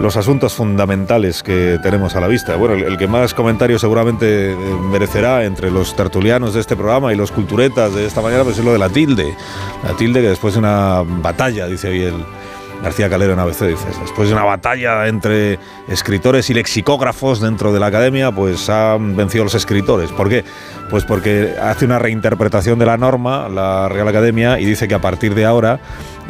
los 0.00 0.16
asuntos 0.16 0.54
fundamentales 0.54 1.42
que 1.42 1.78
tenemos 1.82 2.16
a 2.16 2.20
la 2.20 2.28
vista. 2.28 2.56
Bueno, 2.56 2.74
el, 2.74 2.96
que 2.96 3.06
más 3.06 3.34
comentarios 3.34 3.80
seguramente 3.80 4.52
eh, 4.52 4.56
merecerá 4.90 5.44
entre 5.44 5.70
los 5.70 5.94
tertulianos 5.94 6.54
de 6.54 6.60
este 6.60 6.76
programa 6.76 7.12
y 7.12 7.16
los 7.16 7.30
culturetas 7.30 7.94
de 7.94 8.06
esta 8.06 8.20
mañana 8.20 8.44
pues 8.44 8.58
es 8.58 8.64
lo 8.64 8.72
de 8.72 8.78
la 8.78 8.88
tilde. 8.88 9.34
La 9.84 9.96
tilde 9.96 10.20
que 10.20 10.28
después 10.28 10.54
de 10.54 10.60
una 10.60 11.02
batalla, 11.02 11.66
dice 11.66 11.88
hoy 11.88 12.02
el 12.02 12.24
García 12.82 13.08
Calero 13.08 13.32
en 13.32 13.38
ABC, 13.38 13.66
dice, 13.66 13.86
después 14.00 14.28
de 14.28 14.34
una 14.34 14.44
batalla 14.44 15.06
entre 15.06 15.58
escritores 15.86 16.50
y 16.50 16.54
lexicógrafos 16.54 17.40
dentro 17.40 17.72
de 17.72 17.78
la 17.78 17.86
academia, 17.86 18.32
pues 18.32 18.68
han 18.68 19.16
vencido 19.16 19.44
los 19.44 19.54
escritores. 19.54 20.10
¿Por 20.10 20.28
qué? 20.28 20.44
Pues 20.92 21.04
porque 21.04 21.54
hace 21.60 21.86
una 21.86 21.98
reinterpretación 21.98 22.78
de 22.78 22.84
la 22.84 22.98
norma, 22.98 23.48
la 23.48 23.88
Real 23.88 24.06
Academia, 24.08 24.60
y 24.60 24.66
dice 24.66 24.86
que 24.88 24.94
a 24.94 25.00
partir 25.00 25.34
de 25.34 25.46
ahora 25.46 25.80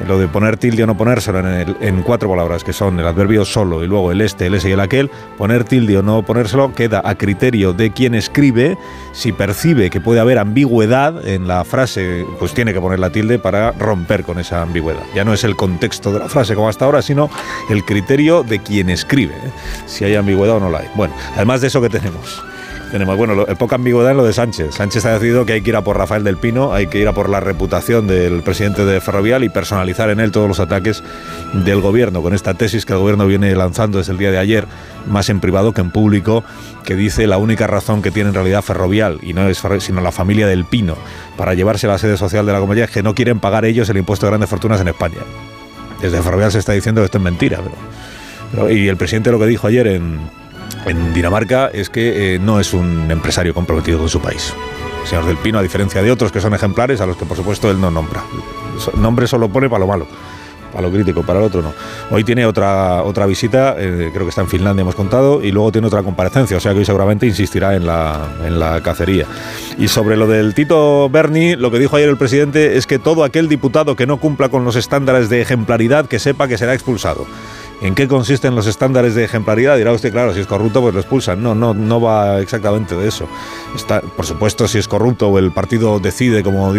lo 0.07 0.19
de 0.21 0.29
poner 0.29 0.57
tilde 0.57 0.85
o 0.85 0.87
no 0.87 0.97
ponérselo 0.97 1.41
en, 1.41 1.47
el- 1.47 1.77
en 1.81 2.03
cuatro 2.03 2.29
palabras, 2.31 2.63
que 2.63 2.73
son 2.73 2.99
el 3.01 3.07
adverbio 3.07 3.45
solo 3.45 3.83
y 3.83 3.89
luego 3.89 4.13
el 4.13 4.21
este, 4.21 4.47
el 4.47 4.55
ese 4.55 4.69
y 4.69 4.73
el 4.73 4.79
aquel, 4.81 5.11
poner 5.37 5.65
tilde 5.65 5.99
o 5.99 6.03
no 6.03 6.23
ponérselo 6.23 6.73
queda 6.73 7.03
a 7.05 7.17
criterio 7.17 7.73
de 7.73 7.91
quien 7.91 8.15
escribe. 8.15 8.79
Si 9.13 9.33
percibe 9.33 9.91
que 9.91 10.01
puede 10.01 10.21
haber 10.21 10.39
ambigüedad 10.39 11.27
en 11.27 11.49
la 11.49 11.65
frase, 11.65 12.25
pues 12.39 12.55
tiene 12.55 12.73
que 12.73 12.81
poner 12.81 13.01
la 13.01 13.11
tilde 13.11 13.41
para 13.41 13.73
romper 13.73 14.23
con 14.23 14.39
esa 14.39 14.63
ambigüedad. 14.63 15.03
Ya 15.13 15.25
no 15.25 15.35
es 15.35 15.43
el 15.43 15.57
contexto 15.57 16.13
de 16.13 16.21
la 16.21 16.29
frase 16.29 16.55
como 16.55 16.69
hasta 16.69 16.85
ahora, 16.85 17.03
sino 17.03 17.29
el 17.69 17.85
criterio 17.85 18.45
de 18.45 18.61
quien 18.61 18.91
escribe, 18.91 19.35
¿eh? 19.35 19.51
si 19.87 20.05
hay 20.05 20.15
ambigüedad 20.15 20.57
o 20.57 20.61
no 20.61 20.71
la 20.71 20.79
hay. 20.79 20.89
Bueno, 20.95 21.15
además 21.35 21.61
de 21.63 21.67
eso 21.67 21.83
que 21.83 21.89
tenemos. 21.89 22.43
Tenemos, 22.93 23.17
bueno, 23.17 23.35
lo- 23.35 23.47
poca 23.57 23.77
ambigüedad 23.77 24.11
en 24.11 24.19
lo 24.19 24.25
de 24.25 24.35
Sánchez. 24.35 24.75
Sánchez 24.75 25.07
ha 25.07 25.15
decidido 25.15 25.47
que 25.47 25.55
hay 25.55 25.63
que 25.63 25.71
ir 25.71 25.77
a 25.77 25.81
por 25.83 25.97
Rafael 25.97 26.25
del 26.25 26.37
Pino, 26.37 26.75
hay 26.75 26.89
que 26.89 26.99
ir 26.99 27.09
a 27.09 27.15
por 27.15 27.31
la 27.31 27.41
reputación 27.41 28.07
del 28.07 28.43
presidente 28.43 28.85
de 28.85 29.01
Ferrovial 29.01 29.45
y 29.45 29.49
personalizar 29.49 30.11
en 30.11 30.21
él 30.21 30.31
todos 30.31 30.47
los 30.47 30.61
ataques 30.61 31.03
del 31.55 31.81
gobierno, 31.81 32.21
con 32.21 32.35
esta 32.35 32.53
tesis 32.53 32.85
que 32.85 32.93
el 32.93 32.99
gobierno 32.99 33.27
viene 33.27 33.55
lanzando 33.57 33.97
desde 33.97 34.13
el 34.13 34.19
día 34.19 34.31
de 34.31 34.37
ayer, 34.37 34.67
más 35.09 35.31
en 35.31 35.41
privado 35.41 35.73
que 35.73 35.81
en 35.81 35.91
público, 35.91 36.45
que 36.85 36.95
dice 36.95 37.27
la 37.27 37.39
única 37.39 37.67
razón 37.67 38.03
que 38.03 38.11
tiene 38.11 38.29
en 38.29 38.35
realidad 38.35 38.61
Ferrovial, 38.61 39.19
y 39.23 39.33
no 39.33 39.49
es 39.49 39.63
sino 39.79 40.03
la 40.03 40.13
familia 40.13 40.47
del 40.47 40.67
Pino, 40.67 40.97
para 41.39 41.55
llevarse 41.55 41.87
la 41.87 41.97
sede 41.97 42.19
social 42.19 42.45
de 42.45 42.53
la 42.53 42.59
compañía, 42.61 42.85
es 42.85 42.91
que 42.91 43.03
no 43.03 43.15
quieren 43.15 43.41
pagar 43.41 43.65
ellos 43.65 43.89
el 43.89 43.97
impuesto 43.97 44.27
de 44.27 44.33
grandes 44.33 44.51
fortunas 44.51 44.83
en 44.83 44.89
España. 44.89 45.17
Desde 46.03 46.21
Ferrovial 46.21 46.53
se 46.53 46.59
está 46.59 46.73
diciendo 46.73 47.01
que 47.01 47.07
esto 47.07 47.17
es 47.17 47.25
mentira, 47.25 47.59
pero- 48.53 48.71
y 48.71 48.87
el 48.87 48.99
presidente 48.99 49.31
lo 49.33 49.39
que 49.39 49.47
dijo 49.47 49.67
ayer 49.67 49.87
en, 49.87 50.19
en 50.87 51.13
Dinamarca 51.15 51.69
es 51.73 51.91
que 51.91 52.35
eh, 52.35 52.39
no 52.39 52.61
es 52.61 52.73
un 52.75 53.11
empresario 53.11 53.55
comprometido 53.55 53.99
con 53.99 54.09
su 54.09 54.21
país. 54.21 54.53
El 55.03 55.09
señor 55.09 55.27
Del 55.27 55.37
Pino, 55.37 55.59
a 55.59 55.63
diferencia 55.63 56.03
de 56.03 56.11
otros 56.11 56.31
que 56.31 56.41
son 56.41 56.55
ejemplares, 56.55 57.01
a 57.01 57.07
los 57.07 57.17
que 57.17 57.25
por 57.25 57.37
supuesto 57.37 57.71
él 57.71 57.81
no 57.81 57.91
nombra. 57.91 58.23
Nombre 58.97 59.27
solo 59.27 59.49
pone 59.49 59.69
para 59.69 59.81
lo 59.81 59.87
malo, 59.87 60.07
para 60.73 60.87
lo 60.87 60.93
crítico, 60.93 61.23
para 61.23 61.41
el 61.41 61.45
otro 61.45 61.61
no. 61.61 61.73
Hoy 62.11 62.25
tiene 62.25 62.47
otra, 62.47 63.03
otra 63.03 63.27
visita, 63.27 63.75
eh, 63.79 64.11
creo 64.13 64.25
que 64.25 64.31
está 64.31 64.43
en 64.43 64.49
Finlandia, 64.49 64.83
hemos 64.83 64.95
contado, 64.95 65.43
y 65.43 65.51
luego 65.51 65.73
tiene 65.73 65.87
otra 65.87 66.03
comparecencia, 66.03 66.57
o 66.57 66.61
sea 66.61 66.73
que 66.73 66.79
hoy 66.79 66.85
seguramente 66.85 67.27
insistirá 67.27 67.75
en 67.75 67.87
la, 67.87 68.29
en 68.45 68.59
la 68.59 68.81
cacería. 68.81 69.27
Y 69.77 69.89
sobre 69.89 70.17
lo 70.17 70.27
del 70.27 70.55
Tito 70.55 71.11
Berni, 71.11 71.57
lo 71.57 71.71
que 71.71 71.79
dijo 71.79 71.97
ayer 71.97 72.09
el 72.09 72.17
presidente 72.17 72.77
es 72.77 72.87
que 72.87 72.99
todo 72.99 73.25
aquel 73.25 73.49
diputado 73.49 73.97
que 73.97 74.07
no 74.07 74.19
cumpla 74.19 74.49
con 74.49 74.65
los 74.65 74.77
estándares 74.77 75.29
de 75.29 75.43
ejemplaridad, 75.43 76.07
que 76.07 76.19
sepa 76.19 76.49
que 76.49 76.59
será 76.59 76.75
expulsado. 76.75 77.27
¿En 77.83 77.97
qué 77.97 78.07
consisten 78.07 78.55
los 78.55 78.69
estándares 78.69 79.17
de 79.17 79.25
ejemplaridad? 79.25 79.77
Dirá 79.77 79.91
usted, 79.93 80.13
claro, 80.13 80.33
si 80.33 80.39
es 80.41 80.47
corrupto, 80.47 80.81
pues 80.81 80.95
lo 80.95 81.01
expulsan. 81.01 81.43
No, 81.43 81.53
no, 81.55 81.75
no 81.75 82.01
va 82.01 82.39
exactamente 82.41 82.95
de 82.95 83.09
eso. 83.09 83.27
Está, 83.75 84.01
por 84.01 84.25
supuesto, 84.25 84.69
si 84.69 84.79
es 84.79 84.87
corrupto 84.87 85.29
o 85.29 85.39
el 85.39 85.51
partido 85.51 85.99
decide, 85.99 86.45
como, 86.45 86.73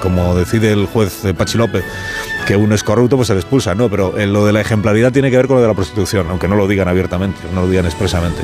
como 0.00 0.36
decide 0.36 0.70
el 0.72 0.86
juez 0.86 1.22
Pachi 1.36 1.58
López, 1.58 1.84
que 2.46 2.54
uno 2.56 2.76
es 2.76 2.84
corrupto, 2.84 3.16
pues 3.16 3.26
se 3.26 3.34
le 3.34 3.40
expulsa. 3.40 3.74
No, 3.74 3.88
pero 3.90 4.16
eh, 4.16 4.26
lo 4.28 4.46
de 4.46 4.52
la 4.52 4.60
ejemplaridad 4.60 5.10
tiene 5.10 5.32
que 5.32 5.36
ver 5.36 5.48
con 5.48 5.56
lo 5.56 5.62
de 5.62 5.68
la 5.68 5.74
prostitución, 5.74 6.28
aunque 6.30 6.46
no 6.46 6.54
lo 6.54 6.68
digan 6.68 6.86
abiertamente, 6.86 7.40
no 7.52 7.62
lo 7.62 7.68
digan 7.68 7.86
expresamente. 7.86 8.40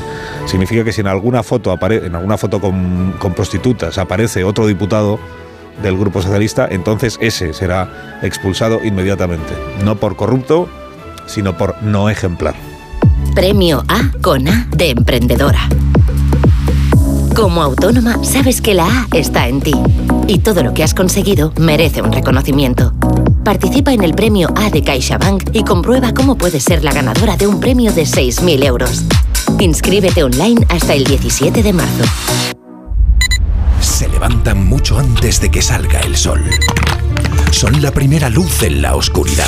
Significa 0.47 0.83
que 0.83 0.91
si 0.91 0.99
en 0.99 1.07
alguna 1.07 1.41
foto, 1.41 1.71
apare- 1.71 2.05
en 2.05 2.15
alguna 2.15 2.37
foto 2.37 2.59
con, 2.59 3.13
con 3.17 3.33
prostitutas 3.33 3.97
aparece 3.97 4.43
otro 4.43 4.67
diputado 4.67 5.19
del 5.81 5.97
Grupo 5.97 6.21
Socialista, 6.21 6.67
entonces 6.69 7.17
ese 7.21 7.53
será 7.53 8.19
expulsado 8.23 8.81
inmediatamente. 8.83 9.53
No 9.85 9.95
por 9.95 10.17
corrupto, 10.17 10.67
sino 11.31 11.57
por 11.57 11.81
no 11.81 12.09
ejemplar. 12.09 12.55
Premio 13.33 13.83
A 13.87 14.11
con 14.21 14.47
A 14.47 14.67
de 14.75 14.89
emprendedora. 14.89 15.69
Como 17.35 17.63
autónoma, 17.63 18.23
sabes 18.23 18.61
que 18.61 18.73
la 18.73 18.85
A 18.85 19.07
está 19.13 19.47
en 19.47 19.61
ti 19.61 19.73
y 20.27 20.39
todo 20.39 20.63
lo 20.63 20.73
que 20.73 20.83
has 20.83 20.93
conseguido 20.93 21.53
merece 21.57 22.01
un 22.01 22.11
reconocimiento. 22.11 22.93
Participa 23.45 23.93
en 23.93 24.03
el 24.03 24.13
premio 24.13 24.49
A 24.55 24.69
de 24.69 24.83
CaixaBank 24.83 25.49
y 25.53 25.63
comprueba 25.63 26.13
cómo 26.13 26.37
puedes 26.37 26.63
ser 26.63 26.83
la 26.83 26.91
ganadora 26.91 27.37
de 27.37 27.47
un 27.47 27.59
premio 27.59 27.93
de 27.93 28.03
6.000 28.03 28.65
euros. 28.65 29.03
Inscríbete 29.59 30.23
online 30.23 30.65
hasta 30.69 30.93
el 30.93 31.05
17 31.05 31.63
de 31.63 31.73
marzo. 31.73 32.03
Se 33.79 34.09
levantan 34.09 34.65
mucho 34.67 34.99
antes 34.99 35.39
de 35.39 35.49
que 35.49 35.61
salga 35.61 36.01
el 36.01 36.17
sol. 36.17 36.43
Son 37.51 37.81
la 37.81 37.91
primera 37.91 38.29
luz 38.29 38.63
en 38.63 38.81
la 38.81 38.95
oscuridad. 38.95 39.47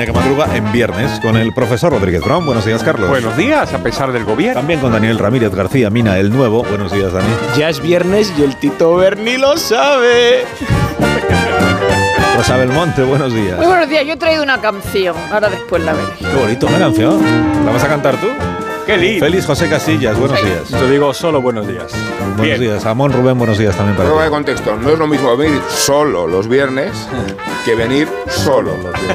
España 0.00 0.06
que 0.06 0.12
madruga 0.12 0.56
en 0.56 0.72
viernes 0.72 1.20
con 1.20 1.36
el 1.36 1.52
profesor 1.52 1.92
Rodríguez 1.92 2.22
Brown. 2.22 2.46
Buenos 2.46 2.64
días, 2.64 2.82
Carlos. 2.82 3.08
Buenos 3.08 3.36
días, 3.36 3.74
a 3.74 3.82
pesar 3.82 4.12
del 4.12 4.24
gobierno. 4.24 4.60
También 4.60 4.80
con 4.80 4.92
Daniel 4.92 5.18
Ramírez 5.18 5.54
García 5.54 5.90
Mina, 5.90 6.18
el 6.18 6.30
nuevo. 6.30 6.62
Buenos 6.62 6.90
días, 6.92 7.12
Dani. 7.12 7.26
Ya 7.58 7.68
es 7.68 7.82
viernes 7.82 8.32
y 8.38 8.42
el 8.42 8.56
Tito 8.56 8.96
Berni 8.96 9.36
lo 9.36 9.58
sabe. 9.58 10.44
Rosa 12.36 12.56
Belmonte, 12.56 13.02
buenos 13.02 13.34
días. 13.34 13.58
Muy 13.58 13.66
buenos 13.66 13.90
días, 13.90 14.06
yo 14.06 14.14
he 14.14 14.16
traído 14.16 14.42
una 14.42 14.60
canción, 14.60 15.14
ahora 15.30 15.50
después 15.50 15.82
la 15.82 15.92
veréis. 15.92 16.16
Qué 16.18 16.40
bonito, 16.40 16.66
una 16.66 16.78
canción. 16.78 17.20
¿La 17.66 17.72
vas 17.72 17.84
a 17.84 17.88
cantar 17.88 18.16
tú? 18.16 18.28
Qué 18.90 18.96
lindo. 18.96 19.24
Félix 19.24 19.46
José 19.46 19.68
Casillas, 19.68 20.18
buenos 20.18 20.42
días. 20.42 20.68
Yo 20.68 20.88
digo 20.88 21.14
solo 21.14 21.40
buenos 21.40 21.68
días. 21.68 21.92
Buenos 22.36 22.40
Bien. 22.42 22.60
días. 22.60 22.84
Amón 22.86 23.12
Rubén, 23.12 23.38
buenos 23.38 23.56
días 23.56 23.76
también 23.76 23.96
para 23.96 24.08
Prueba 24.08 24.24
ti. 24.24 24.26
de 24.26 24.30
contexto. 24.32 24.76
No 24.76 24.90
es 24.90 24.98
lo 24.98 25.06
mismo 25.06 25.36
venir 25.36 25.60
solo 25.68 26.26
los 26.26 26.48
viernes 26.48 26.90
que 27.64 27.76
venir 27.76 28.08
solo 28.26 28.72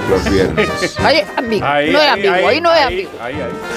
los 0.09 0.29
viernes. 0.31 0.95
Ahí 0.99 1.17
es 1.17 1.25
ambiguo, 1.35 1.67
Ahí, 1.67 1.91
no 1.91 1.99
es 1.99 2.05
ahí, 2.05 2.09
ambiguo, 2.13 2.35
ahí, 2.35 2.45
ahí, 2.55 2.61
no 2.61 2.73
es 2.73 2.81
ambiguo. 2.85 3.11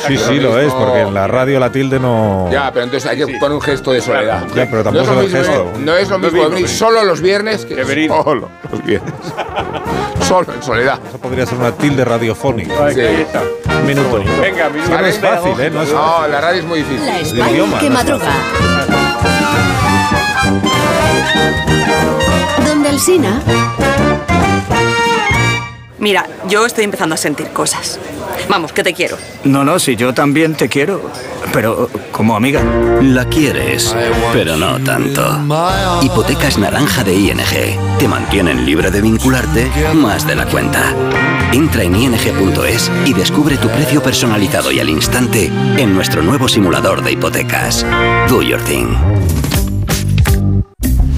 Sí, 0.07 0.17
sí, 0.19 0.39
lo 0.39 0.61
es, 0.61 0.73
porque 0.73 1.01
en 1.01 1.15
la 1.15 1.27
radio 1.27 1.59
la 1.59 1.73
tilde 1.73 1.99
no. 1.99 2.49
Ya, 2.53 2.71
pero 2.73 2.85
entonces 2.85 3.11
hay 3.11 3.17
que 3.19 3.27
poner 3.39 3.53
un 3.57 3.61
gesto 3.61 3.91
de 3.91 4.01
soledad. 4.01 4.45
Ya, 4.55 4.67
pero 4.71 4.79
no 4.79 4.85
tampoco 4.85 5.01
es 5.01 5.09
lo 5.09 5.21
es 5.23 5.33
mismo, 5.33 5.65
gesto. 5.65 5.73
no 5.81 5.97
es 5.97 6.09
lo 6.09 6.19
No 6.19 6.31
mismo 6.31 6.49
venir 6.51 6.69
solo 6.69 7.05
los 7.05 7.21
viernes 7.21 7.65
que, 7.65 7.75
venir. 7.83 8.09
solo 8.09 8.49
los 8.71 8.85
viernes. 8.85 9.13
solo, 10.29 10.53
en 10.55 10.63
soledad. 10.63 11.01
Eso 11.09 11.19
podría 11.19 11.45
ser 11.47 11.59
una 11.59 11.73
tilde 11.73 12.05
radiofónica. 12.05 12.73
Minuto. 13.87 14.23
Venga, 14.41 14.69
no 14.69 15.07
es 15.07 15.19
fácil, 15.19 15.59
¿eh? 15.61 15.71
No 15.71 15.83
es 15.83 15.88
No, 15.93 16.27
la 16.29 16.41
radio 16.41 16.61
es 16.61 16.67
muy 16.67 16.79
difícil. 16.81 17.07
La 17.07 17.19
El 17.19 17.27
España 17.27 17.51
idioma, 17.51 17.79
que 17.79 17.89
no 17.89 17.95
madruga. 17.95 18.33
Donde 22.67 22.91
el 22.91 23.01
Sina. 23.01 23.43
Mira, 25.99 26.27
yo 26.49 26.67
estoy 26.67 26.85
empezando 26.85 27.15
a 27.15 27.19
sentir 27.19 27.49
cosas. 27.51 27.99
Vamos, 28.49 28.73
que 28.73 28.83
te 28.83 28.93
quiero. 28.93 29.17
No, 29.45 29.65
no, 29.65 29.79
si 29.79 29.97
yo 29.97 30.15
también 30.15 30.55
te 30.55 30.69
quiero, 30.69 31.11
pero 31.53 31.91
como 32.13 32.37
amiga. 32.37 32.63
La 33.03 33.25
quieres, 33.27 33.95
pero 34.33 34.57
no 34.57 34.79
tanto. 34.81 35.41
Hipotecas 36.03 36.59
naranja 36.59 37.05
de 37.05 37.15
ING. 37.15 37.99
Te 37.99 38.09
mantienen 38.09 38.65
libre 38.67 38.91
de 38.91 39.01
vincularte 39.01 39.71
más 39.95 40.27
de 40.27 40.35
la 40.35 40.47
cuenta. 40.47 40.95
Entra 41.53 41.83
en 41.83 41.97
ing.es 41.97 42.91
y 43.07 43.15
descubre 43.15 43.57
tu 43.57 43.69
precio 43.69 44.03
personalizado 44.03 44.71
y 44.71 44.81
al 44.81 44.89
instante 44.89 45.51
en 45.77 45.95
nuestro 45.95 46.23
nuevo 46.23 46.49
simulador 46.49 47.03
de 47.03 47.13
hipotecas. 47.13 47.87
Do 48.29 48.43
your 48.43 48.61
thing. 48.63 48.97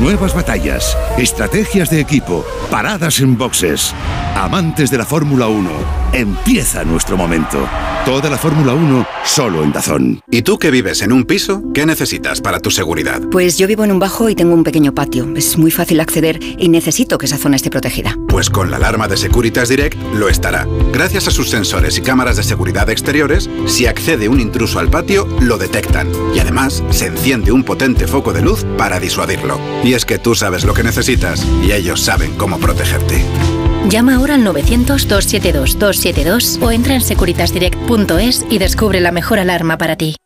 Nuevas 0.00 0.32
batallas, 0.32 0.96
estrategias 1.18 1.90
de 1.90 2.00
equipo, 2.00 2.46
paradas 2.70 3.18
en 3.18 3.36
boxes. 3.36 3.92
Amantes 4.36 4.92
de 4.92 4.98
la 4.98 5.04
Fórmula 5.04 5.48
1, 5.48 5.70
empieza 6.12 6.84
nuestro 6.84 7.16
momento. 7.16 7.68
Toda 8.04 8.30
la 8.30 8.38
Fórmula 8.38 8.74
1 8.74 9.06
solo 9.24 9.62
en 9.62 9.72
Dazón. 9.72 10.20
¿Y 10.30 10.42
tú 10.42 10.58
que 10.58 10.70
vives 10.70 11.02
en 11.02 11.12
un 11.12 11.24
piso? 11.24 11.62
¿Qué 11.74 11.84
necesitas 11.84 12.40
para 12.40 12.60
tu 12.60 12.70
seguridad? 12.70 13.20
Pues 13.30 13.58
yo 13.58 13.66
vivo 13.66 13.84
en 13.84 13.92
un 13.92 13.98
bajo 13.98 14.28
y 14.30 14.34
tengo 14.34 14.54
un 14.54 14.64
pequeño 14.64 14.94
patio. 14.94 15.28
Es 15.36 15.58
muy 15.58 15.70
fácil 15.70 16.00
acceder 16.00 16.38
y 16.40 16.68
necesito 16.68 17.18
que 17.18 17.26
esa 17.26 17.36
zona 17.36 17.56
esté 17.56 17.68
protegida. 17.68 18.16
Pues 18.28 18.48
con 18.48 18.70
la 18.70 18.76
alarma 18.76 19.08
de 19.08 19.16
Securitas 19.16 19.68
Direct 19.68 19.98
lo 20.14 20.28
estará. 20.28 20.66
Gracias 20.92 21.28
a 21.28 21.30
sus 21.30 21.50
sensores 21.50 21.98
y 21.98 22.00
cámaras 22.00 22.36
de 22.36 22.44
seguridad 22.44 22.88
exteriores, 22.88 23.50
si 23.66 23.86
accede 23.86 24.28
un 24.28 24.40
intruso 24.40 24.78
al 24.78 24.88
patio, 24.88 25.26
lo 25.40 25.58
detectan. 25.58 26.08
Y 26.34 26.38
además, 26.38 26.82
se 26.90 27.06
enciende 27.06 27.52
un 27.52 27.64
potente 27.64 28.06
foco 28.06 28.32
de 28.32 28.42
luz 28.42 28.64
para 28.78 29.00
disuadirlo. 29.00 29.58
Y 29.88 29.94
es 29.94 30.04
que 30.04 30.18
tú 30.18 30.34
sabes 30.34 30.66
lo 30.66 30.74
que 30.74 30.82
necesitas 30.82 31.42
y 31.62 31.72
ellos 31.72 32.02
saben 32.02 32.36
cómo 32.36 32.58
protegerte. 32.58 33.24
Llama 33.88 34.16
ahora 34.16 34.34
al 34.34 34.44
900-272-272 34.44 36.62
o 36.62 36.70
entra 36.70 36.94
en 36.94 37.00
securitasdirect.es 37.00 38.44
y 38.50 38.58
descubre 38.58 39.00
la 39.00 39.12
mejor 39.12 39.38
alarma 39.38 39.78
para 39.78 39.96
ti. 39.96 40.16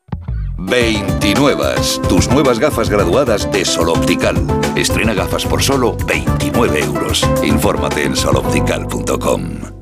29. 0.58 1.76
Tus 2.08 2.28
nuevas 2.28 2.58
gafas 2.58 2.90
graduadas 2.90 3.48
de 3.52 3.64
Sol 3.64 3.90
Optical. 3.90 4.44
Estrena 4.74 5.14
gafas 5.14 5.46
por 5.46 5.62
solo 5.62 5.96
29 6.08 6.80
euros. 6.80 7.24
Infórmate 7.44 8.02
en 8.02 8.16
soloptical.com. 8.16 9.81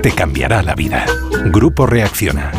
Te 0.00 0.12
cambiará 0.12 0.62
la 0.62 0.76
vida. 0.76 1.04
Grupo 1.46 1.86
Reacciona. 1.86 2.52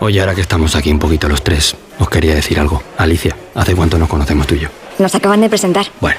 Oye, 0.00 0.18
ahora 0.20 0.34
que 0.34 0.40
estamos 0.40 0.74
aquí 0.74 0.90
un 0.90 0.98
poquito 0.98 1.28
los 1.28 1.44
tres, 1.44 1.76
os 2.00 2.08
quería 2.08 2.34
decir 2.34 2.58
algo. 2.58 2.82
Alicia, 2.98 3.36
¿hace 3.54 3.76
cuánto 3.76 3.96
nos 3.96 4.08
conocemos 4.08 4.48
tú 4.48 4.56
y 4.56 4.60
yo? 4.60 4.68
Nos 4.98 5.14
acaban 5.14 5.40
de 5.40 5.48
presentar. 5.48 5.86
Bueno, 6.00 6.18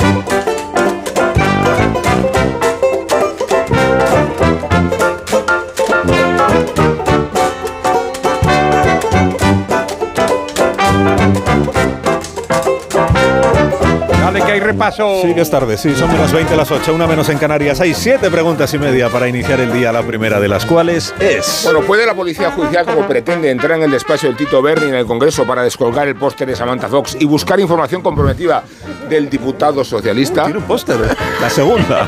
que 14.51 14.55
hay 14.55 14.59
repaso. 14.59 15.21
Sí, 15.21 15.33
que 15.33 15.41
es 15.41 15.49
tarde, 15.49 15.77
sí, 15.77 15.95
son 15.95 16.09
las 16.17 16.31
20 16.31 16.55
las 16.55 16.69
8, 16.69 16.93
una 16.93 17.07
menos 17.07 17.29
en 17.29 17.37
Canarias. 17.37 17.79
Hay 17.79 17.93
siete 17.93 18.29
preguntas 18.29 18.73
y 18.73 18.79
media 18.79 19.09
para 19.09 19.27
iniciar 19.27 19.59
el 19.61 19.71
día, 19.71 19.91
la 19.91 20.03
primera 20.03 20.39
de 20.39 20.47
las 20.47 20.65
cuales 20.65 21.13
es... 21.19 21.61
Bueno, 21.63 21.81
¿puede 21.81 22.05
la 22.05 22.13
policía 22.13 22.51
judicial, 22.51 22.85
como 22.85 23.07
pretende, 23.07 23.49
entrar 23.49 23.77
en 23.77 23.83
el 23.83 23.91
despacho 23.91 24.27
del 24.27 24.35
Tito 24.35 24.61
Berni 24.61 24.89
en 24.89 24.95
el 24.95 25.05
Congreso 25.05 25.45
para 25.45 25.63
descolgar 25.63 26.07
el 26.07 26.15
póster 26.15 26.47
de 26.47 26.55
Samantha 26.55 26.89
Fox 26.89 27.15
y 27.19 27.25
buscar 27.25 27.59
información 27.59 28.01
comprometida 28.01 28.63
del 29.09 29.29
diputado 29.29 29.83
socialista? 29.83 30.43
Tiene 30.43 30.59
un 30.59 30.65
póster, 30.65 30.97
¿eh? 30.97 31.15
la 31.39 31.49
segunda. 31.49 32.07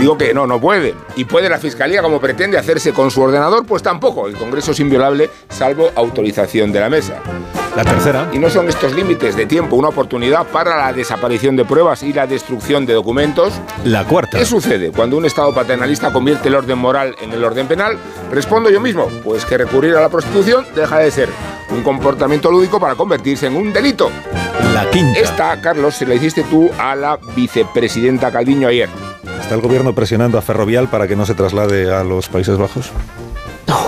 Digo 0.00 0.18
que 0.18 0.34
no, 0.34 0.46
no 0.46 0.60
puede. 0.60 0.94
¿Y 1.16 1.24
puede 1.24 1.48
la 1.48 1.58
Fiscalía, 1.58 2.02
como 2.02 2.20
pretende, 2.20 2.58
hacerse 2.58 2.92
con 2.92 3.10
su 3.10 3.22
ordenador? 3.22 3.66
Pues 3.66 3.82
tampoco. 3.82 4.26
El 4.26 4.36
Congreso 4.36 4.72
es 4.72 4.80
inviolable, 4.80 5.30
salvo 5.48 5.90
autorización 5.94 6.72
de 6.72 6.80
la 6.80 6.88
mesa. 6.88 7.22
La 7.78 7.84
tercera. 7.84 8.28
Y 8.32 8.40
no 8.40 8.50
son 8.50 8.68
estos 8.68 8.92
límites 8.92 9.36
de 9.36 9.46
tiempo 9.46 9.76
una 9.76 9.90
oportunidad 9.90 10.48
para 10.48 10.76
la 10.76 10.92
desaparición 10.92 11.54
de 11.54 11.64
pruebas 11.64 12.02
y 12.02 12.12
la 12.12 12.26
destrucción 12.26 12.84
de 12.86 12.94
documentos. 12.94 13.52
La 13.84 14.02
cuarta. 14.04 14.36
¿Qué 14.36 14.44
sucede 14.44 14.90
cuando 14.90 15.16
un 15.16 15.24
Estado 15.24 15.54
paternalista 15.54 16.12
convierte 16.12 16.48
el 16.48 16.56
orden 16.56 16.76
moral 16.76 17.14
en 17.22 17.30
el 17.30 17.44
orden 17.44 17.68
penal? 17.68 17.96
Respondo 18.32 18.68
yo 18.68 18.80
mismo, 18.80 19.06
pues 19.22 19.44
que 19.44 19.56
recurrir 19.56 19.94
a 19.94 20.00
la 20.00 20.08
prostitución 20.08 20.66
deja 20.74 20.98
de 20.98 21.12
ser 21.12 21.28
un 21.70 21.84
comportamiento 21.84 22.50
lúdico 22.50 22.80
para 22.80 22.96
convertirse 22.96 23.46
en 23.46 23.54
un 23.54 23.72
delito. 23.72 24.10
La 24.74 24.90
quinta. 24.90 25.20
Esta, 25.20 25.60
Carlos, 25.60 25.94
se 25.94 26.04
la 26.04 26.16
hiciste 26.16 26.42
tú 26.50 26.68
a 26.80 26.96
la 26.96 27.16
vicepresidenta 27.36 28.32
Calviño 28.32 28.66
ayer. 28.66 28.88
¿Está 29.40 29.54
el 29.54 29.60
gobierno 29.60 29.94
presionando 29.94 30.36
a 30.36 30.42
Ferrovial 30.42 30.88
para 30.88 31.06
que 31.06 31.14
no 31.14 31.24
se 31.24 31.34
traslade 31.34 31.94
a 31.94 32.02
los 32.02 32.28
Países 32.28 32.58
Bajos? 32.58 32.90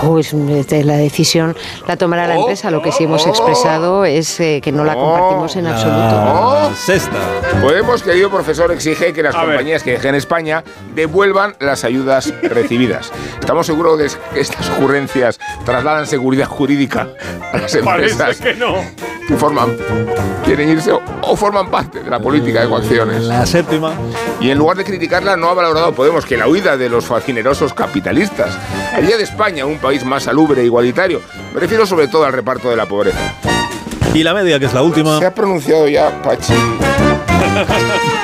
No, 0.03 0.17
es, 0.19 0.33
es- 0.33 0.85
la 0.85 0.97
decisión 0.97 1.55
la 1.87 1.95
tomará 1.97 2.27
la 2.27 2.35
empresa. 2.35 2.71
Lo 2.71 2.81
que 2.81 2.91
sí 2.91 3.03
hemos 3.05 3.25
expresado 3.27 4.05
es 4.05 4.39
eh, 4.39 4.59
que 4.63 4.71
no 4.71 4.83
la 4.83 4.95
compartimos 4.95 5.55
en 5.55 5.67
absoluto. 5.67 6.23
Oh. 6.33 6.71
Sexta. 6.75 7.17
Podemos, 7.61 8.01
querido 8.03 8.29
profesor, 8.29 8.71
exige 8.71 9.13
que 9.13 9.21
las 9.23 9.35
compañías 9.35 9.83
que 9.83 9.91
dejen 9.91 10.15
España 10.15 10.63
devuelvan 10.95 11.55
las 11.59 11.83
ayudas 11.83 12.33
recibidas. 12.43 13.11
Estamos 13.39 13.65
seguros 13.65 13.97
de 13.99 14.07
que 14.33 14.39
estas 14.39 14.69
ocurrencias 14.69 15.39
trasladan 15.65 16.07
seguridad 16.07 16.47
jurídica 16.47 17.07
a 17.51 17.57
las 17.57 17.75
empresas 17.75 18.17
Parece 18.17 18.43
que 18.43 18.53
no. 18.55 18.75
que 19.27 19.35
forman, 19.35 19.75
quieren 20.45 20.69
irse 20.69 20.91
o, 20.91 21.01
o 21.21 21.35
forman 21.35 21.69
parte 21.69 21.99
de 22.03 22.09
la 22.09 22.19
política 22.19 22.61
de 22.61 22.69
coacciones. 22.69 23.23
La 23.23 23.45
séptima. 23.45 23.93
Y 24.39 24.49
en 24.49 24.57
lugar 24.57 24.77
de 24.77 24.83
criticarla, 24.83 25.35
no 25.37 25.49
ha 25.49 25.53
valorado 25.53 25.91
Podemos 25.93 26.25
que 26.25 26.37
la 26.37 26.47
huida 26.47 26.77
de 26.77 26.89
los 26.89 27.05
fascinerosos 27.05 27.73
capitalistas 27.73 28.57
haría 28.93 29.17
de 29.17 29.23
España 29.23 29.65
un 29.65 29.77
país 29.77 29.90
más 30.05 30.23
salubre 30.23 30.61
e 30.61 30.65
igualitario. 30.65 31.21
Me 31.53 31.59
refiero 31.59 31.85
sobre 31.85 32.07
todo 32.07 32.25
al 32.25 32.33
reparto 32.33 32.69
de 32.69 32.75
la 32.75 32.85
pobreza. 32.85 33.35
Y 34.13 34.23
la 34.23 34.33
media, 34.33 34.59
que 34.59 34.65
es 34.65 34.73
la 34.73 34.81
última. 34.81 35.19
Se 35.19 35.25
ha 35.25 35.33
pronunciado 35.33 35.87
ya 35.87 36.21
Pachi. 36.21 36.53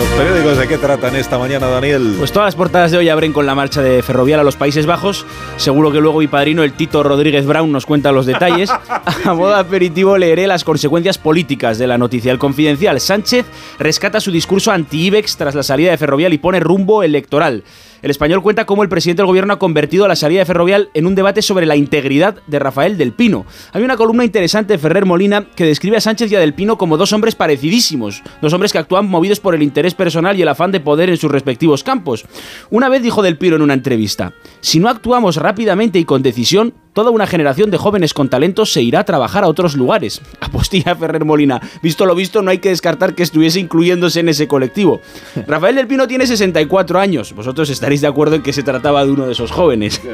Los 0.00 0.08
periódicos 0.08 0.56
de 0.56 0.66
qué 0.66 0.78
tratan 0.78 1.14
esta 1.14 1.36
mañana, 1.36 1.66
Daniel. 1.66 2.14
Pues 2.16 2.32
todas 2.32 2.46
las 2.46 2.54
portadas 2.54 2.90
de 2.90 2.96
hoy 2.96 3.10
abren 3.10 3.34
con 3.34 3.44
la 3.44 3.54
marcha 3.54 3.82
de 3.82 4.02
Ferrovial 4.02 4.40
a 4.40 4.42
los 4.42 4.56
Países 4.56 4.86
Bajos. 4.86 5.26
Seguro 5.58 5.92
que 5.92 6.00
luego 6.00 6.20
mi 6.20 6.26
padrino, 6.26 6.62
el 6.62 6.72
Tito 6.72 7.02
Rodríguez 7.02 7.44
Brown, 7.44 7.70
nos 7.70 7.84
cuenta 7.84 8.10
los 8.10 8.24
detalles. 8.24 8.70
A 9.24 9.34
modo 9.34 9.54
aperitivo 9.54 10.16
leeré 10.16 10.46
las 10.46 10.64
consecuencias 10.64 11.18
políticas 11.18 11.76
de 11.76 11.86
la 11.86 11.98
noticia. 11.98 12.32
El 12.32 12.38
confidencial 12.38 12.98
Sánchez 12.98 13.44
rescata 13.78 14.20
su 14.20 14.32
discurso 14.32 14.72
anti-IBEX 14.72 15.36
tras 15.36 15.54
la 15.54 15.62
salida 15.62 15.90
de 15.90 15.98
Ferrovial 15.98 16.32
y 16.32 16.38
pone 16.38 16.60
rumbo 16.60 17.02
electoral. 17.02 17.62
El 18.02 18.10
español 18.10 18.42
cuenta 18.42 18.64
cómo 18.64 18.82
el 18.82 18.88
presidente 18.88 19.20
del 19.20 19.26
gobierno 19.26 19.52
ha 19.52 19.58
convertido 19.58 20.08
la 20.08 20.16
salida 20.16 20.40
de 20.40 20.46
Ferrovial 20.46 20.88
en 20.94 21.06
un 21.06 21.14
debate 21.14 21.42
sobre 21.42 21.66
la 21.66 21.76
integridad 21.76 22.36
de 22.46 22.58
Rafael 22.58 22.96
del 22.96 23.12
Pino. 23.12 23.44
Hay 23.72 23.82
una 23.82 23.96
columna 23.96 24.24
interesante 24.24 24.72
de 24.72 24.78
Ferrer 24.78 25.04
Molina 25.04 25.46
que 25.54 25.66
describe 25.66 25.98
a 25.98 26.00
Sánchez 26.00 26.32
y 26.32 26.36
a 26.36 26.40
del 26.40 26.54
Pino 26.54 26.78
como 26.78 26.96
dos 26.96 27.12
hombres 27.12 27.34
parecidísimos, 27.34 28.22
dos 28.40 28.52
hombres 28.52 28.72
que 28.72 28.78
actúan 28.78 29.08
movidos 29.08 29.40
por 29.40 29.54
el 29.54 29.62
interés 29.62 29.94
personal 29.94 30.38
y 30.38 30.42
el 30.42 30.48
afán 30.48 30.72
de 30.72 30.80
poder 30.80 31.10
en 31.10 31.16
sus 31.16 31.30
respectivos 31.30 31.84
campos. 31.84 32.24
Una 32.70 32.88
vez 32.88 33.02
dijo 33.02 33.22
del 33.22 33.36
Pino 33.36 33.56
en 33.56 33.62
una 33.62 33.74
entrevista, 33.74 34.32
si 34.60 34.80
no 34.80 34.88
actuamos 34.88 35.36
rápidamente 35.36 35.98
y 35.98 36.04
con 36.04 36.22
decisión, 36.22 36.74
toda 36.92 37.10
una 37.10 37.26
generación 37.26 37.70
de 37.70 37.78
jóvenes 37.78 38.14
con 38.14 38.28
talentos 38.28 38.72
se 38.72 38.82
irá 38.82 39.00
a 39.00 39.04
trabajar 39.04 39.44
a 39.44 39.48
otros 39.48 39.76
lugares. 39.76 40.20
Apostilla 40.40 40.94
Ferrer 40.94 41.24
Molina. 41.24 41.60
Visto 41.82 42.06
lo 42.06 42.14
visto, 42.14 42.42
no 42.42 42.50
hay 42.50 42.58
que 42.58 42.70
descartar 42.70 43.14
que 43.14 43.22
estuviese 43.22 43.60
incluyéndose 43.60 44.20
en 44.20 44.28
ese 44.28 44.48
colectivo. 44.48 45.00
Rafael 45.46 45.76
del 45.76 45.86
Pino 45.86 46.06
tiene 46.06 46.26
64 46.26 46.98
años. 46.98 47.32
Vosotros 47.32 47.70
estaréis 47.70 48.00
de 48.00 48.06
acuerdo 48.06 48.36
en 48.36 48.42
que 48.42 48.52
se 48.52 48.62
trataba 48.62 49.04
de 49.04 49.12
uno 49.12 49.26
de 49.26 49.32
esos 49.32 49.50
jóvenes. 49.50 50.00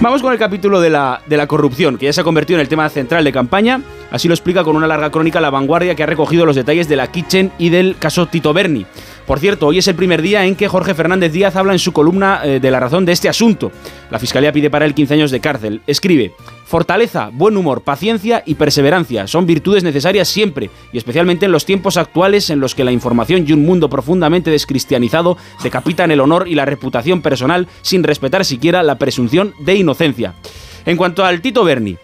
Vamos 0.00 0.20
con 0.20 0.32
el 0.32 0.38
capítulo 0.38 0.80
de 0.80 0.90
la, 0.90 1.22
de 1.26 1.36
la 1.36 1.46
corrupción, 1.46 1.96
que 1.96 2.06
ya 2.06 2.12
se 2.12 2.20
ha 2.20 2.24
convertido 2.24 2.58
en 2.58 2.62
el 2.62 2.68
tema 2.68 2.88
central 2.88 3.22
de 3.22 3.32
campaña. 3.32 3.82
Así 4.10 4.26
lo 4.26 4.34
explica 4.34 4.64
con 4.64 4.74
una 4.74 4.88
larga 4.88 5.10
crónica 5.10 5.40
La 5.40 5.50
Vanguardia 5.50 5.94
que 5.94 6.02
ha 6.02 6.06
recogido 6.06 6.44
los 6.44 6.56
detalles 6.56 6.88
de 6.88 6.96
la 6.96 7.10
Kitchen 7.10 7.52
y 7.56 7.68
del 7.68 7.96
caso 7.96 8.26
Tito 8.26 8.52
Berni. 8.52 8.84
Por 9.26 9.40
cierto, 9.40 9.66
hoy 9.66 9.78
es 9.78 9.88
el 9.88 9.96
primer 9.96 10.22
día 10.22 10.44
en 10.44 10.54
que 10.54 10.68
Jorge 10.68 10.94
Fernández 10.94 11.32
Díaz 11.32 11.56
habla 11.56 11.72
en 11.72 11.80
su 11.80 11.92
columna 11.92 12.42
eh, 12.44 12.60
de 12.60 12.70
la 12.70 12.78
razón 12.78 13.04
de 13.04 13.10
este 13.10 13.28
asunto. 13.28 13.72
La 14.08 14.20
Fiscalía 14.20 14.52
pide 14.52 14.70
para 14.70 14.84
él 14.84 14.94
15 14.94 15.14
años 15.14 15.30
de 15.32 15.40
cárcel. 15.40 15.82
Escribe, 15.88 16.32
fortaleza, 16.64 17.30
buen 17.32 17.56
humor, 17.56 17.82
paciencia 17.82 18.44
y 18.46 18.54
perseverancia 18.54 19.26
son 19.26 19.44
virtudes 19.44 19.82
necesarias 19.82 20.28
siempre, 20.28 20.70
y 20.92 20.98
especialmente 20.98 21.46
en 21.46 21.52
los 21.52 21.64
tiempos 21.64 21.96
actuales 21.96 22.50
en 22.50 22.60
los 22.60 22.76
que 22.76 22.84
la 22.84 22.92
información 22.92 23.44
y 23.48 23.52
un 23.52 23.66
mundo 23.66 23.90
profundamente 23.90 24.50
descristianizado 24.50 25.36
decapitan 25.64 26.12
el 26.12 26.20
honor 26.20 26.46
y 26.46 26.54
la 26.54 26.64
reputación 26.64 27.20
personal 27.20 27.66
sin 27.82 28.04
respetar 28.04 28.44
siquiera 28.44 28.84
la 28.84 28.96
presunción 28.96 29.54
de 29.58 29.74
inocencia. 29.74 30.34
En 30.84 30.96
cuanto 30.96 31.24
al 31.24 31.40
Tito 31.40 31.64
Berni, 31.64 31.96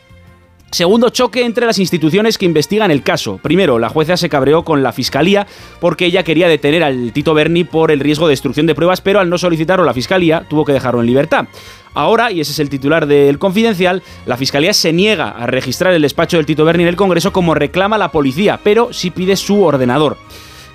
Segundo 0.73 1.11
choque 1.11 1.45
entre 1.45 1.67
las 1.67 1.79
instituciones 1.79 2.39
que 2.39 2.47
investigan 2.47 2.91
el 2.91 3.03
caso. 3.03 3.39
Primero, 3.43 3.79
la 3.79 3.91
jueza 3.91 4.17
se 4.17 4.31
cabreó 4.31 4.65
con 4.65 4.83
la 4.83 4.93
fiscalía 4.93 5.47
porque 5.81 6.07
ella 6.07 6.23
quería 6.23 6.49
detener 6.49 6.83
al 6.83 7.13
Tito 7.13 7.35
Berni 7.35 7.65
por 7.65 7.91
el 7.91 8.01
riesgo 8.01 8.27
de 8.27 8.33
destrucción 8.33 8.67
de 8.67 8.75
pruebas, 8.75 9.03
pero 9.03 9.21
al 9.21 9.29
no 9.29 9.37
solicitarlo 9.37 9.85
la 9.85 9.93
fiscalía 9.93 10.47
tuvo 10.49 10.65
que 10.65 10.73
dejarlo 10.73 11.01
en 11.01 11.09
libertad. 11.09 11.45
Ahora, 11.93 12.33
y 12.33 12.41
ese 12.41 12.53
es 12.53 12.59
el 12.59 12.71
titular 12.71 13.07
del 13.07 13.39
Confidencial, 13.39 14.03
la 14.25 14.39
Fiscalía 14.39 14.73
se 14.73 14.95
niega 14.95 15.29
a 15.29 15.47
registrar 15.47 15.93
el 15.93 16.01
despacho 16.01 16.39
del 16.39 16.47
Tito 16.47 16.65
Berni 16.65 16.85
en 16.85 16.89
el 16.89 16.97
Congreso 16.97 17.35
como 17.35 17.55
reclama 17.55 17.99
la 17.99 18.11
policía, 18.11 18.59
pero 18.65 18.95
sí 18.95 19.11
pide 19.11 19.37
su 19.37 19.63
ordenador. 19.63 20.17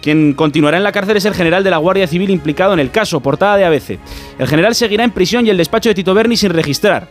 Quien 0.03 0.36
continuará 0.36 0.78
en 0.78 0.84
la 0.84 0.91
cárcel 0.91 1.18
es 1.18 1.26
el 1.26 1.34
general 1.34 1.64
de 1.64 1.72
la 1.72 1.78
Guardia 1.78 2.06
Civil 2.06 2.30
implicado 2.30 2.74
en 2.74 2.80
el 2.80 2.91
caso, 2.91 3.19
portada 3.19 3.57
de 3.57 3.65
ABC. 3.65 3.98
El 4.38 4.48
general 4.48 4.76
seguirá 4.76 5.03
en 5.03 5.10
prisión 5.10 5.48
y 5.48 5.49
el 5.49 5.57
despacho 5.57 5.90
de 5.90 5.95
Tito 5.95 6.14
Berni 6.14 6.38
sin 6.38 6.52
registrar. 6.52 7.07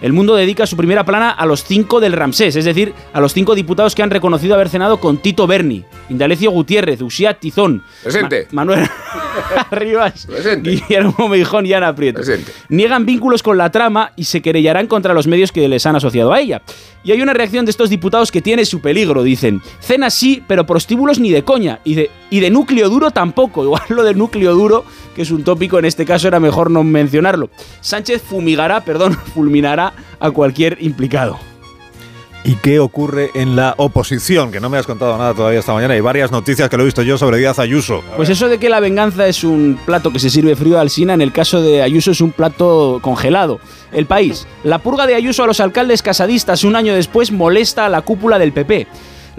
El 0.00 0.12
mundo 0.12 0.34
dedica 0.34 0.66
su 0.66 0.76
primera 0.76 1.04
plana 1.04 1.30
a 1.30 1.44
los 1.46 1.62
cinco 1.64 2.00
del 2.00 2.12
Ramsés, 2.14 2.56
es 2.56 2.64
decir, 2.64 2.94
a 3.12 3.20
los 3.20 3.34
cinco 3.34 3.54
diputados 3.54 3.94
que 3.94 4.02
han 4.02 4.10
reconocido 4.10 4.54
haber 4.54 4.68
cenado 4.70 4.98
con 4.98 5.18
Tito 5.18 5.46
Berni, 5.46 5.84
Indalecio 6.08 6.50
Gutiérrez, 6.50 7.02
Uxía 7.02 7.34
Tizón, 7.34 7.82
Presente. 8.02 8.48
Ma- 8.52 8.64
Manuel 8.64 8.88
Rivas, 9.70 10.26
Presente. 10.26 10.70
Guillermo 10.70 11.28
Meijón 11.28 11.66
y 11.66 11.72
Ana 11.72 11.94
Prieto. 11.94 12.16
Presente. 12.20 12.52
Niegan 12.68 13.06
vínculos 13.06 13.42
con 13.42 13.58
la 13.58 13.70
trama 13.70 14.12
y 14.16 14.24
se 14.24 14.42
querellarán 14.42 14.86
contra 14.86 15.14
los 15.14 15.26
medios 15.26 15.52
que 15.52 15.68
les 15.68 15.86
han 15.86 15.96
asociado 15.96 16.32
a 16.32 16.40
ella. 16.40 16.62
Y 17.02 17.12
hay 17.12 17.22
una 17.22 17.32
reacción 17.32 17.64
de 17.64 17.70
estos 17.70 17.90
diputados 17.90 18.30
que 18.30 18.42
tiene 18.42 18.64
su 18.64 18.80
peligro, 18.80 19.22
dicen. 19.22 19.62
Cena 19.80 20.10
sí, 20.10 20.42
pero 20.46 20.66
prostíbulos 20.66 21.18
ni 21.18 21.30
de 21.30 21.42
coña. 21.42 21.80
Y 21.84 21.94
de, 21.94 22.10
y 22.30 22.40
de 22.40 22.50
núcleo 22.50 22.88
duro 22.88 23.10
tampoco. 23.10 23.64
Igual 23.64 23.82
lo 23.88 24.02
de 24.02 24.14
núcleo 24.14 24.54
duro, 24.54 24.84
que 25.14 25.22
es 25.22 25.30
un 25.30 25.44
tópico 25.44 25.78
en 25.78 25.84
este 25.84 26.04
caso, 26.04 26.28
era 26.28 26.40
mejor 26.40 26.70
no 26.70 26.84
mencionarlo. 26.84 27.50
Sánchez 27.80 28.22
fumigará, 28.22 28.84
perdón, 28.84 29.14
fulminará 29.34 29.92
a 30.18 30.30
cualquier 30.30 30.78
implicado. 30.80 31.49
¿Y 32.42 32.54
qué 32.54 32.80
ocurre 32.80 33.30
en 33.34 33.54
la 33.54 33.74
oposición? 33.76 34.50
Que 34.50 34.60
no 34.60 34.70
me 34.70 34.78
has 34.78 34.86
contado 34.86 35.16
nada 35.18 35.34
todavía 35.34 35.60
esta 35.60 35.74
mañana. 35.74 35.92
Hay 35.92 36.00
varias 36.00 36.32
noticias 36.32 36.70
que 36.70 36.76
lo 36.76 36.82
he 36.82 36.86
visto 36.86 37.02
yo 37.02 37.18
sobre 37.18 37.36
Díaz 37.36 37.58
Ayuso. 37.58 38.02
Pues 38.16 38.30
eso 38.30 38.48
de 38.48 38.58
que 38.58 38.70
la 38.70 38.80
venganza 38.80 39.26
es 39.26 39.44
un 39.44 39.78
plato 39.84 40.10
que 40.10 40.18
se 40.18 40.30
sirve 40.30 40.56
frío 40.56 40.80
al 40.80 40.88
Sina, 40.88 41.12
en 41.12 41.20
el 41.20 41.32
caso 41.32 41.60
de 41.60 41.82
Ayuso 41.82 42.12
es 42.12 42.20
un 42.22 42.32
plato 42.32 42.98
congelado. 43.02 43.60
El 43.92 44.06
país. 44.06 44.46
La 44.64 44.78
purga 44.78 45.06
de 45.06 45.16
Ayuso 45.16 45.42
a 45.42 45.46
los 45.46 45.60
alcaldes 45.60 46.02
casadistas 46.02 46.64
un 46.64 46.76
año 46.76 46.94
después 46.94 47.30
molesta 47.30 47.86
a 47.86 47.88
la 47.90 48.00
cúpula 48.00 48.38
del 48.38 48.52
PP. 48.52 48.86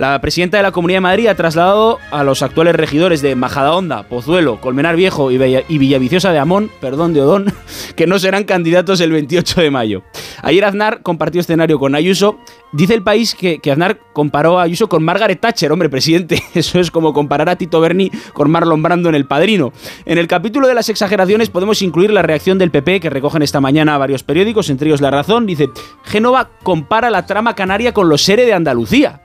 La 0.02 0.20
presidenta 0.20 0.58
de 0.58 0.64
la 0.64 0.72
Comunidad 0.72 0.98
de 0.98 1.02
Madrid 1.02 1.28
ha 1.28 1.36
trasladado 1.36 2.00
a 2.10 2.24
los 2.24 2.42
actuales 2.42 2.74
regidores 2.74 3.22
de 3.22 3.36
Majadahonda, 3.36 4.10
Pozuelo, 4.10 4.60
Colmenar 4.60 4.96
Viejo 4.96 5.30
y, 5.30 5.38
Villaviciosa 5.38 6.32
de 6.32 6.40
Amón, 6.40 6.72
perdón, 6.82 7.14
de 7.14 7.22
Odón, 7.22 7.54
que 7.96 8.08
no 8.08 8.18
serán 8.18 8.46
candidatos 8.46 9.00
el 9.00 9.12
28 9.12 9.62
de 9.62 9.70
mayo. 9.70 10.02
Ayer 10.42 10.66
Aznar 10.66 11.04
compartió 11.04 11.40
escenario 11.40 11.78
con 11.78 11.94
Ayuso. 11.94 12.40
Dice 12.72 12.96
el 12.96 13.04
país 13.04 13.36
que, 13.36 13.60
Aznar 13.72 14.00
comparó 14.12 14.60
a 14.60 14.64
Ayuso 14.64 14.90
con 14.90 15.04
Margaret 15.04 15.40
Thatcher, 15.40 15.72
hombre, 15.72 15.88
presidente. 15.88 16.42
Eso 16.56 16.80
es 16.80 16.90
como 16.90 17.14
comparar 17.14 17.50
a 17.50 17.56
Tito 17.56 17.80
Berni 17.80 18.10
con 18.34 18.50
Marlon 18.50 18.82
Brando 18.82 19.08
en 19.08 19.14
El 19.14 19.28
Padrino. 19.28 19.72
En 20.06 20.18
el 20.18 20.26
capítulo 20.26 20.68
de 20.68 20.74
las 20.74 20.90
exageraciones 20.90 21.52
podemos 21.52 21.84
incluir 21.84 22.10
la 22.10 22.24
reacción 22.24 22.58
del 22.58 22.72
PP 22.72 23.02
que 23.02 23.12
recogen 23.12 23.44
esta 23.44 23.62
mañana 23.62 23.94
a 23.94 24.00
varios 24.00 24.24
periódicos, 24.24 24.72
entre 24.72 24.88
ellos 24.88 25.00
La 25.02 25.12
Razón. 25.12 25.46
Dice, 25.46 25.70
Génova 26.06 26.50
compara 26.64 27.12
la 27.12 27.28
trama 27.28 27.54
canaria 27.54 27.94
con 27.94 28.10
los 28.10 28.24
SERE 28.24 28.48
de 28.48 28.54
Andalucía. 28.54 29.22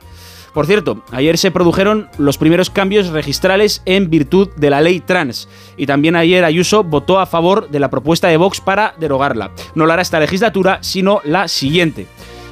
Por 0.56 0.64
cierto, 0.64 1.02
ayer 1.12 1.36
se 1.36 1.50
produjeron 1.50 2.08
los 2.16 2.38
primeros 2.38 2.70
cambios 2.70 3.08
registrales 3.08 3.82
en 3.84 4.08
virtud 4.08 4.48
de 4.56 4.70
la 4.70 4.80
ley 4.80 5.00
trans. 5.00 5.50
Y 5.76 5.84
también 5.84 6.16
ayer 6.16 6.44
Ayuso 6.44 6.82
votó 6.82 7.18
a 7.18 7.26
favor 7.26 7.68
de 7.68 7.78
la 7.78 7.90
propuesta 7.90 8.28
de 8.28 8.38
Vox 8.38 8.62
para 8.62 8.94
derogarla. 8.98 9.50
No 9.74 9.84
lo 9.84 9.92
hará 9.92 10.00
esta 10.00 10.18
legislatura, 10.18 10.78
sino 10.80 11.20
la 11.24 11.48
siguiente. 11.48 12.06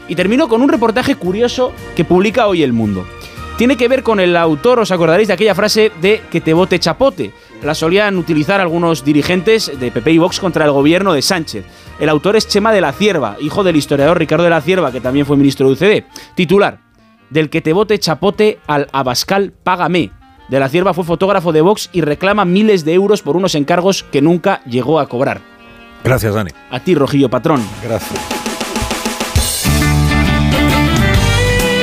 Y 0.07 0.17
termino 0.17 0.49
con 0.49 0.61
un 0.61 0.69
reportaje 0.69 1.15
curioso 1.15 1.73
que 1.97 2.05
publica 2.05 2.47
hoy 2.47 2.63
El 2.63 2.75
Mundo. 2.75 3.07
Tiene 3.57 3.79
que 3.79 3.89
ver 3.89 4.03
con 4.03 4.21
el 4.21 4.37
autor, 4.37 4.81
os 4.81 4.91
acordaréis 4.91 5.29
de 5.29 5.35
aquella 5.35 5.55
frase 5.55 5.91
de 6.03 6.21
que 6.31 6.43
te 6.43 6.53
vote 6.53 6.79
chapote. 6.79 7.33
La 7.63 7.75
solían 7.75 8.19
utilizar 8.19 8.61
algunos 8.61 9.03
dirigentes 9.03 9.81
de 9.81 9.91
PP 9.91 10.13
y 10.13 10.19
Vox 10.19 10.41
contra 10.41 10.67
el 10.67 10.73
gobierno 10.73 11.15
de 11.15 11.23
Sánchez. 11.23 11.65
El 11.99 12.11
autor 12.11 12.37
es 12.37 12.49
Chema 12.49 12.71
de 12.71 12.83
la 12.83 12.93
Cierva, 12.93 13.39
hijo 13.41 13.65
del 13.65 13.77
historiador 13.77 14.19
Ricardo 14.19 14.45
de 14.45 14.51
la 14.51 14.61
Cierva, 14.61 14.93
que 14.93 15.01
también 15.01 15.25
fue 15.25 15.39
ministro 15.39 15.69
de 15.69 15.73
UCD. 15.73 16.05
Titular, 16.35 16.84
del 17.35 17.51
que 17.51 17.61
te 17.61 17.73
vote 17.73 17.99
chapote 17.99 18.61
al 18.69 18.89
Abascal, 18.93 19.53
págame. 19.65 20.13
De 20.49 20.61
la 20.61 20.69
Cierva 20.69 20.95
fue 20.95 21.03
fotógrafo 21.03 21.53
de 21.53 21.63
Vox 21.63 21.91
y 21.93 22.01
reclama 22.01 22.45
miles 22.45 22.85
de 22.85 22.95
euros 22.95 23.23
por 23.23 23.37
unos 23.37 23.57
encargos 23.57 24.05
que 24.05 24.23
nunca 24.23 24.63
llegó 24.67 25.01
a 25.01 25.09
cobrar. 25.09 25.41
Gracias, 26.05 26.33
Dani. 26.33 26.53
A 26.71 26.79
ti, 26.79 26.95
Rojillo 26.95 27.29
Patrón. 27.29 27.67
Gracias. 27.83 28.21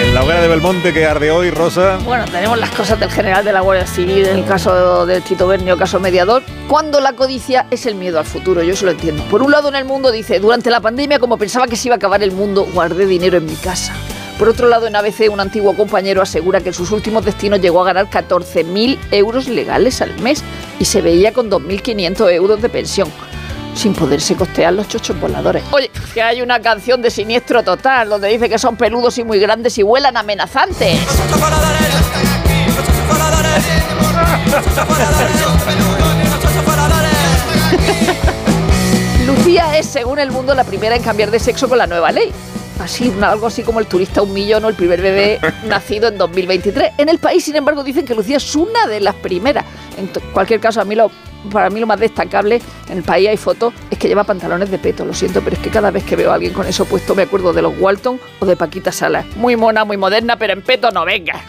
En 0.02 0.14
la 0.14 0.24
hoguera 0.24 0.42
de 0.42 0.48
Belmonte 0.48 0.94
que 0.94 1.06
arde 1.06 1.32
hoy, 1.32 1.52
Rosa. 1.52 1.98
Bueno, 2.06 2.24
tenemos 2.32 2.58
las 2.58 2.70
cosas 2.70 2.98
del 2.98 3.12
general 3.12 3.44
de 3.44 3.52
la 3.52 3.60
Guardia 3.60 3.86
Civil, 3.86 4.26
en 4.28 4.38
el 4.38 4.46
caso 4.46 5.06
del 5.06 5.22
Tito 5.22 5.48
Bernio, 5.48 5.78
caso 5.78 6.00
mediador. 6.00 6.44
Cuando 6.70 7.02
la 7.02 7.12
codicia 7.12 7.68
es 7.72 7.86
el 7.86 7.96
miedo 7.96 8.20
al 8.20 8.26
futuro, 8.26 8.64
yo 8.64 8.72
eso 8.72 8.86
lo 8.86 8.92
entiendo. 8.92 9.22
Por 9.26 9.42
un 9.42 9.52
lado, 9.52 9.68
en 9.68 9.76
el 9.76 9.84
mundo 9.84 10.12
dice, 10.12 10.40
durante 10.40 10.70
la 10.70 10.80
pandemia, 10.80 11.20
como 11.20 11.38
pensaba 11.38 11.68
que 11.68 11.76
se 11.76 11.90
iba 11.90 11.96
a 11.96 11.98
acabar 11.98 12.24
el 12.24 12.32
mundo, 12.32 12.66
guardé 12.74 13.06
dinero 13.06 13.38
en 13.38 13.46
mi 13.48 13.56
casa. 13.56 13.94
Por 14.42 14.50
otro 14.50 14.68
lado, 14.68 14.88
en 14.88 14.96
ABC, 14.96 15.30
un 15.30 15.40
antiguo 15.40 15.76
compañero 15.76 16.20
asegura 16.20 16.62
que 16.62 16.70
en 16.70 16.74
sus 16.74 16.90
últimos 16.90 17.24
destinos 17.24 17.62
llegó 17.62 17.84
a 17.84 17.86
ganar 17.86 18.10
14.000 18.10 18.98
euros 19.12 19.48
legales 19.48 20.02
al 20.02 20.20
mes 20.20 20.44
y 20.80 20.86
se 20.86 21.04
veía 21.04 21.32
con 21.32 21.52
2.500 21.52 22.32
euros 22.32 22.60
de 22.60 22.68
pensión, 22.68 23.08
sin 23.76 23.94
poderse 23.94 24.36
costear 24.36 24.74
los 24.74 24.88
chochos 24.88 25.22
voladores. 25.22 25.64
Oye, 25.70 25.92
que 26.16 26.24
hay 26.24 26.42
una 26.42 26.60
canción 26.60 27.04
de 27.04 27.12
Siniestro 27.12 27.62
Total 27.62 28.10
donde 28.10 28.30
dice 28.30 28.50
que 28.50 28.58
son 28.58 28.78
peludos 28.78 29.16
y 29.20 29.24
muy 29.24 29.38
grandes 29.38 29.78
y 29.78 29.84
vuelan 29.84 30.18
amenazantes. 30.18 30.98
Lucía 39.28 39.78
es, 39.78 39.86
según 39.86 40.18
el 40.18 40.32
mundo, 40.32 40.56
la 40.56 40.64
primera 40.64 40.96
en 40.96 41.04
cambiar 41.04 41.30
de 41.30 41.38
sexo 41.38 41.70
con 41.70 41.78
la 41.78 41.86
nueva 41.86 42.12
ley. 42.12 42.34
Así, 42.82 43.14
algo 43.22 43.46
así 43.46 43.62
como 43.62 43.80
el 43.80 43.86
turista 43.86 44.24
un 44.24 44.34
millón 44.34 44.66
o 44.66 44.70
el 44.70 44.74
primer 44.74 45.02
bebé 45.02 45.40
nacido 45.68 46.08
en 46.08 46.18
2023. 46.18 46.94
En 46.98 47.10
el 47.10 47.20
país, 47.20 47.44
sin 47.44 47.56
embargo, 47.56 47.84
dicen 47.84 48.06
que 48.06 48.16
Lucía 48.16 48.38
es 48.38 48.56
una 48.56 48.88
de 48.88 49.00
las 49.00 49.14
primeras. 49.16 49.66
En 49.98 50.10
cualquier 50.34 50.60
caso, 50.60 50.82
a 50.82 50.86
mí 50.86 50.96
lo, 50.96 51.12
para 51.52 51.70
mí 51.70 51.80
lo 51.80 51.86
más 51.86 52.00
destacable, 52.00 52.60
en 52.90 52.98
el 52.98 53.04
país 53.04 53.30
hay 53.30 53.38
fotos, 53.38 53.72
es 53.92 54.00
que 54.00 54.08
lleva 54.08 54.24
pantalones 54.24 54.72
de 54.72 54.80
peto. 54.80 55.06
Lo 55.06 55.14
siento, 55.14 55.42
pero 55.42 55.58
es 55.58 55.62
que 55.62 55.70
cada 55.70 55.92
vez 55.92 56.04
que 56.04 56.16
veo 56.16 56.32
a 56.32 56.36
alguien 56.36 56.54
con 56.54 56.66
eso 56.66 56.86
puesto 56.86 57.14
me 57.14 57.24
acuerdo 57.24 57.54
de 57.54 57.62
los 57.62 57.80
Walton 57.80 58.20
o 58.40 58.46
de 58.48 58.56
Paquita 58.56 58.92
Salas. 58.92 59.26
Muy 59.36 59.56
mona, 59.56 59.86
muy 59.86 59.98
moderna, 59.98 60.38
pero 60.38 60.54
en 60.54 60.64
peto 60.64 60.90
no 60.90 61.06
venga. 61.06 61.40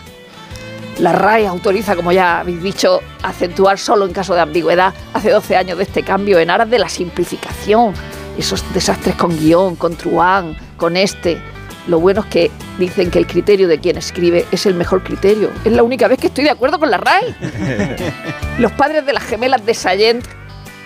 La 0.99 1.13
RAE 1.13 1.47
autoriza, 1.47 1.97
como 1.97 2.13
ya 2.13 2.41
habéis 2.41 2.63
dicho, 2.63 3.01
acentuar 3.23 3.79
solo 3.79 4.05
en 4.05 4.13
caso 4.13 4.35
de 4.35 4.43
ambigüedad 4.43 4.93
hace 5.15 5.31
12 5.31 5.57
años 5.57 5.79
de 5.79 5.85
este 5.85 6.03
cambio 6.03 6.39
en 6.39 6.51
aras 6.51 6.69
de 6.69 6.79
la 6.79 6.91
simplificación. 6.91 7.95
Esos 8.37 8.63
desastres 8.75 9.15
con 9.17 9.37
guion, 9.39 9.77
con 9.77 9.97
truán, 9.97 10.57
con 10.83 10.97
este. 10.97 11.41
Lo 11.87 12.01
bueno 12.01 12.23
es 12.23 12.27
que 12.27 12.51
dicen 12.77 13.13
que 13.13 13.21
el 13.21 13.29
criterio 13.29 13.69
de 13.69 13.79
quien 13.79 13.97
escribe 13.97 14.47
es 14.51 14.67
el 14.67 14.75
mejor 14.75 15.05
criterio. 15.05 15.49
Es 15.65 15.71
la 15.71 15.85
única 15.85 16.09
vez 16.09 16.19
que 16.19 16.27
estoy 16.27 16.43
de 16.43 16.51
acuerdo 16.51 16.81
con 16.81 16.91
la 16.91 16.97
RAE. 16.97 17.37
Los 18.59 18.73
padres 18.73 19.07
de 19.07 19.13
las 19.13 19.23
gemelas 19.23 19.65
de 19.65 19.75
Sayent 19.75 20.25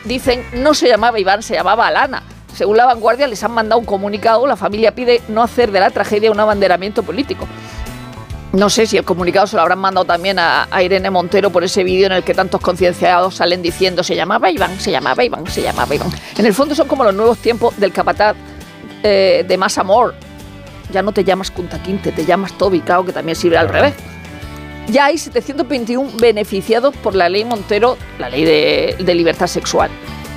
dicen 0.05 0.45
no 0.53 0.75
se 0.75 0.89
llamaba 0.89 1.19
Iván, 1.19 1.43
se 1.43 1.55
llamaba 1.55 1.87
Alana. 1.87 2.23
Según 2.55 2.77
la 2.77 2.85
vanguardia 2.85 3.27
les 3.27 3.43
han 3.43 3.53
mandado 3.53 3.81
un 3.81 3.87
comunicado, 3.87 4.47
la 4.47 4.57
familia 4.57 4.95
pide 4.95 5.23
no 5.29 5.43
hacer 5.43 5.73
de 5.73 5.81
la 5.81 5.89
tragedia 5.89 6.31
un 6.31 6.41
abanderamiento 6.41 7.03
político. 7.03 7.49
No 8.53 8.69
sé 8.69 8.87
si 8.87 8.99
el 8.99 9.05
comunicado 9.05 9.47
se 9.47 9.57
lo 9.57 9.63
habrán 9.63 9.79
mandado 9.79 10.05
también 10.05 10.39
a, 10.39 10.69
a 10.71 10.83
Irene 10.83 11.09
Montero 11.09 11.49
por 11.49 11.65
ese 11.65 11.85
vídeo 11.85 12.07
en 12.07 12.13
el 12.13 12.23
que 12.23 12.35
tantos 12.35 12.61
concienciados 12.61 13.37
salen 13.37 13.63
diciendo 13.63 14.03
se 14.03 14.15
llamaba 14.15 14.51
Iván, 14.51 14.79
se 14.79 14.91
llamaba 14.91 15.25
Iván, 15.25 15.47
se 15.47 15.63
llamaba 15.63 15.95
Iván. 15.95 16.11
En 16.37 16.45
el 16.45 16.53
fondo 16.53 16.75
son 16.75 16.87
como 16.87 17.03
los 17.03 17.15
nuevos 17.15 17.39
tiempos 17.39 17.79
del 17.81 17.93
capataz 17.93 18.37
eh, 19.07 19.45
de 19.47 19.57
más 19.57 19.79
amor. 19.79 20.15
Ya 20.93 21.03
no 21.03 21.13
te 21.13 21.25
llamas 21.25 21.51
Kunta 21.51 21.83
Quinte, 21.83 22.13
te 22.13 22.25
llamas 22.25 22.53
Toby 22.59 22.81
Cao, 22.81 23.05
que 23.05 23.13
también 23.13 23.37
sirve 23.37 23.57
al 23.57 23.69
revés. 23.69 23.95
Ya 24.89 25.07
hay 25.07 25.19
721 25.19 26.11
beneficiados 26.21 26.95
por 26.97 27.15
la 27.15 27.29
ley 27.29 27.45
Montero, 27.45 27.97
la 28.19 28.29
ley 28.29 28.45
de, 28.45 28.97
de 28.99 29.15
libertad 29.15 29.47
sexual. 29.49 29.91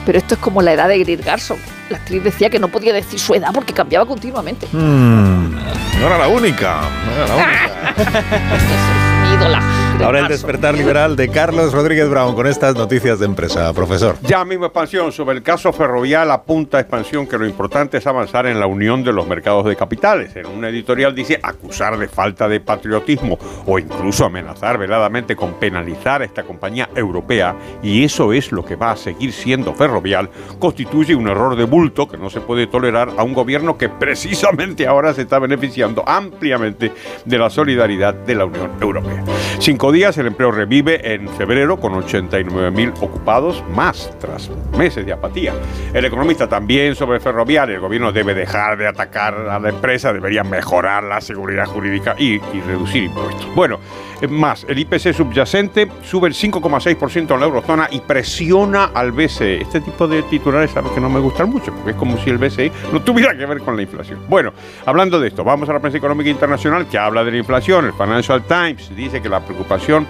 Pero 0.05 0.17
esto 0.17 0.33
es 0.35 0.39
como 0.39 0.61
la 0.61 0.73
edad 0.73 0.87
de 0.87 0.97
Greer 0.99 1.21
Garson. 1.21 1.57
La 1.89 1.97
actriz 1.97 2.23
decía 2.23 2.49
que 2.49 2.57
no 2.59 2.67
podía 2.67 2.93
decir 2.93 3.19
su 3.19 3.33
edad 3.35 3.49
porque 3.53 3.73
cambiaba 3.73 4.05
continuamente. 4.05 4.67
Mm, 4.71 5.51
no 5.99 6.07
era 6.07 6.17
la 6.17 6.27
única. 6.27 6.81
No 7.05 7.11
era 7.15 7.27
la 7.27 7.35
única. 7.35 9.23
Mi 9.23 9.33
ídola. 9.35 9.61
Ahora 10.03 10.19
el 10.19 10.27
despertar 10.29 10.75
liberal 10.75 11.17
de 11.17 11.27
Carlos 11.27 11.73
Rodríguez 11.73 12.09
Brown 12.09 12.33
con 12.33 12.47
estas 12.47 12.73
noticias 12.75 13.19
de 13.19 13.25
empresa, 13.25 13.73
profesor. 13.73 14.15
Ya 14.21 14.45
mismo 14.45 14.65
expansión 14.65 15.11
sobre 15.11 15.35
el 15.35 15.43
caso 15.43 15.73
ferrovial 15.73 16.31
apunta 16.31 16.79
expansión 16.79 17.27
que 17.27 17.37
lo 17.37 17.45
importante 17.45 17.97
es 17.97 18.07
avanzar 18.07 18.47
en 18.47 18.59
la 18.61 18.65
unión 18.65 19.03
de 19.03 19.11
los 19.11 19.27
mercados 19.27 19.65
de 19.65 19.75
capitales. 19.75 20.35
En 20.37 20.47
una 20.47 20.69
editorial 20.69 21.13
dice 21.13 21.39
acusar 21.43 21.97
de 21.97 22.07
falta 22.07 22.47
de 22.47 22.61
patriotismo 22.61 23.37
o 23.65 23.77
incluso 23.77 24.23
amenazar 24.23 24.77
veladamente 24.77 25.35
con 25.35 25.55
penalizar 25.55 26.21
a 26.21 26.25
esta 26.25 26.43
compañía 26.43 26.89
europea 26.95 27.55
y 27.83 28.03
eso 28.05 28.31
es 28.31 28.53
lo 28.53 28.63
que 28.63 28.77
va 28.77 28.91
a 28.91 28.97
seguir 28.97 29.33
siendo 29.33 29.73
ferrovial 29.73 30.29
constituye 30.59 31.13
un 31.13 31.27
error 31.27 31.57
de 31.57 31.65
bulto 31.65 32.07
que 32.07 32.17
no 32.17 32.29
se 32.29 32.39
puede 32.39 32.67
tolerar 32.67 33.11
a 33.17 33.23
un 33.23 33.33
gobierno 33.33 33.77
que 33.77 33.89
precisamente 33.89 34.87
ahora 34.87 35.13
se 35.13 35.23
está 35.23 35.39
beneficiando 35.39 36.07
ampliamente 36.07 36.93
de 37.25 37.37
la 37.37 37.49
solidaridad 37.49 38.13
de 38.13 38.35
la 38.35 38.45
Unión 38.45 38.71
Europea. 38.81 39.23
Cinco 39.59 39.88
días 39.91 40.17
el 40.17 40.27
empleo 40.27 40.51
revive 40.51 41.13
en 41.13 41.29
febrero 41.29 41.79
con 41.79 41.93
89.000 41.93 42.93
ocupados 43.01 43.63
más 43.69 44.11
tras 44.19 44.49
meses 44.77 45.05
de 45.05 45.13
apatía. 45.13 45.53
El 45.93 46.05
economista 46.05 46.47
también 46.47 46.95
sobre 46.95 47.19
ferroviario. 47.19 47.75
El 47.75 47.81
gobierno 47.81 48.11
debe 48.11 48.33
dejar 48.33 48.77
de 48.77 48.87
atacar 48.87 49.35
a 49.35 49.59
la 49.59 49.69
empresa, 49.69 50.13
debería 50.13 50.43
mejorar 50.43 51.03
la 51.03 51.21
seguridad 51.21 51.65
jurídica 51.65 52.15
y, 52.17 52.35
y 52.35 52.61
reducir 52.65 53.03
impuestos. 53.03 53.47
Bueno, 53.55 53.79
más, 54.27 54.65
el 54.67 54.79
IPC 54.79 55.13
subyacente 55.13 55.89
sube 56.03 56.27
el 56.27 56.33
5,6% 56.33 57.33
en 57.33 57.39
la 57.39 57.45
eurozona 57.45 57.87
y 57.91 57.99
presiona 58.01 58.85
al 58.93 59.11
BCE. 59.11 59.61
Este 59.61 59.81
tipo 59.81 60.07
de 60.07 60.23
titulares 60.23 60.75
a 60.75 60.81
los 60.81 60.91
que 60.91 60.99
no 60.99 61.09
me 61.09 61.19
gustan 61.19 61.49
mucho, 61.49 61.73
porque 61.73 61.91
es 61.91 61.95
como 61.95 62.17
si 62.17 62.29
el 62.29 62.37
BCE 62.37 62.71
no 62.91 63.01
tuviera 63.01 63.37
que 63.37 63.45
ver 63.45 63.59
con 63.59 63.75
la 63.75 63.81
inflación. 63.81 64.19
Bueno, 64.27 64.53
hablando 64.85 65.19
de 65.19 65.29
esto, 65.29 65.43
vamos 65.43 65.69
a 65.69 65.73
la 65.73 65.79
prensa 65.79 65.97
económica 65.97 66.29
internacional 66.29 66.87
que 66.87 66.97
habla 66.97 67.23
de 67.23 67.31
la 67.31 67.37
inflación. 67.37 67.85
El 67.85 67.93
Financial 67.93 68.43
Times 68.43 68.95
dice 68.95 69.21
que 69.21 69.29
la 69.29 69.39
preocupación 69.39 70.05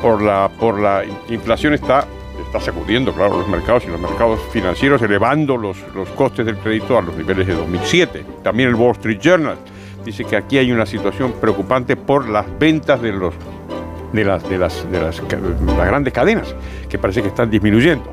por 0.00 0.22
la, 0.22 0.50
por 0.58 0.80
la 0.80 1.02
inflación 1.28 1.74
está 1.74 2.06
está 2.46 2.60
sacudiendo, 2.60 3.14
claro, 3.14 3.38
los 3.38 3.48
mercados 3.48 3.84
y 3.86 3.88
los 3.88 4.00
mercados 4.00 4.38
financieros, 4.52 5.00
elevando 5.00 5.56
los, 5.56 5.78
los 5.94 6.08
costes 6.10 6.44
del 6.44 6.58
crédito 6.58 6.98
a 6.98 7.02
los 7.02 7.16
niveles 7.16 7.46
de 7.46 7.54
2007. 7.54 8.26
También 8.42 8.68
el 8.68 8.74
Wall 8.74 8.92
Street 8.92 9.20
Journal 9.20 9.56
dice 10.04 10.24
que 10.24 10.36
aquí 10.36 10.58
hay 10.58 10.72
una 10.72 10.86
situación 10.86 11.32
preocupante 11.40 11.96
por 11.96 12.28
las 12.28 12.46
ventas 12.58 13.00
de 13.00 13.12
los 13.12 13.34
de 14.12 14.24
las, 14.26 14.46
de 14.46 14.58
las, 14.58 14.90
de 14.92 15.00
las, 15.00 15.22
grandes 15.30 16.12
cadenas, 16.12 16.54
que 16.90 16.98
parece 16.98 17.22
que 17.22 17.28
están 17.28 17.48
disminuyendo. 17.50 18.04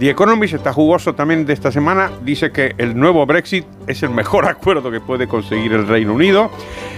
The 0.00 0.10
Economist 0.10 0.54
está 0.54 0.72
jugoso 0.72 1.14
también 1.14 1.46
de 1.46 1.52
esta 1.52 1.70
semana, 1.70 2.10
dice 2.22 2.50
que 2.50 2.74
el 2.76 2.98
nuevo 2.98 3.24
Brexit 3.24 3.64
es 3.86 4.02
el 4.02 4.10
mejor 4.10 4.46
acuerdo 4.48 4.90
que 4.90 5.00
puede 5.00 5.28
conseguir 5.28 5.72
el 5.72 5.86
Reino 5.86 6.12
Unido. 6.12 6.50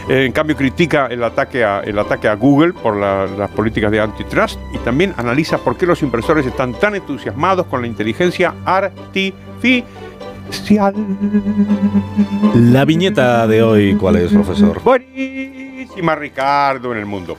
En 0.08 0.32
cambio, 0.32 0.56
critica 0.56 1.06
el 1.10 1.22
ataque 1.22 1.64
a, 1.64 1.80
el 1.80 1.98
ataque 1.98 2.28
a 2.28 2.34
Google 2.34 2.72
por 2.72 2.96
la- 2.96 3.26
las 3.26 3.50
políticas 3.50 3.90
de 3.90 4.00
antitrust 4.00 4.58
y 4.72 4.78
también 4.78 5.12
analiza 5.18 5.58
por 5.58 5.76
qué 5.76 5.84
los 5.84 6.02
inversores 6.02 6.46
están 6.46 6.72
tan 6.74 6.94
entusiasmados 6.94 7.66
con 7.66 7.82
la 7.82 7.88
inteligencia 7.88 8.54
artificial. 8.64 9.34
La 12.54 12.84
viñeta 12.84 13.46
de 13.46 13.62
hoy, 13.62 13.94
¿cuál 13.96 14.16
es, 14.16 14.32
profesor? 14.32 14.82
Buenísima, 14.82 16.14
Ricardo, 16.14 16.92
en 16.92 16.98
el 16.98 17.06
mundo. 17.06 17.36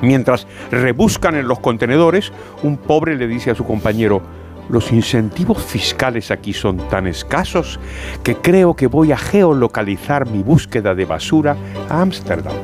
Mientras 0.00 0.46
rebuscan 0.70 1.36
en 1.36 1.46
los 1.46 1.60
contenedores, 1.60 2.32
un 2.62 2.76
pobre 2.76 3.16
le 3.16 3.26
dice 3.28 3.50
a 3.50 3.54
su 3.54 3.64
compañero, 3.64 4.22
los 4.68 4.92
incentivos 4.92 5.62
fiscales 5.62 6.30
aquí 6.30 6.52
son 6.52 6.78
tan 6.88 7.06
escasos 7.06 7.78
que 8.22 8.36
creo 8.36 8.74
que 8.74 8.86
voy 8.86 9.12
a 9.12 9.16
geolocalizar 9.16 10.28
mi 10.28 10.42
búsqueda 10.42 10.94
de 10.94 11.04
basura 11.04 11.56
a 11.88 12.00
Ámsterdam. 12.00 12.54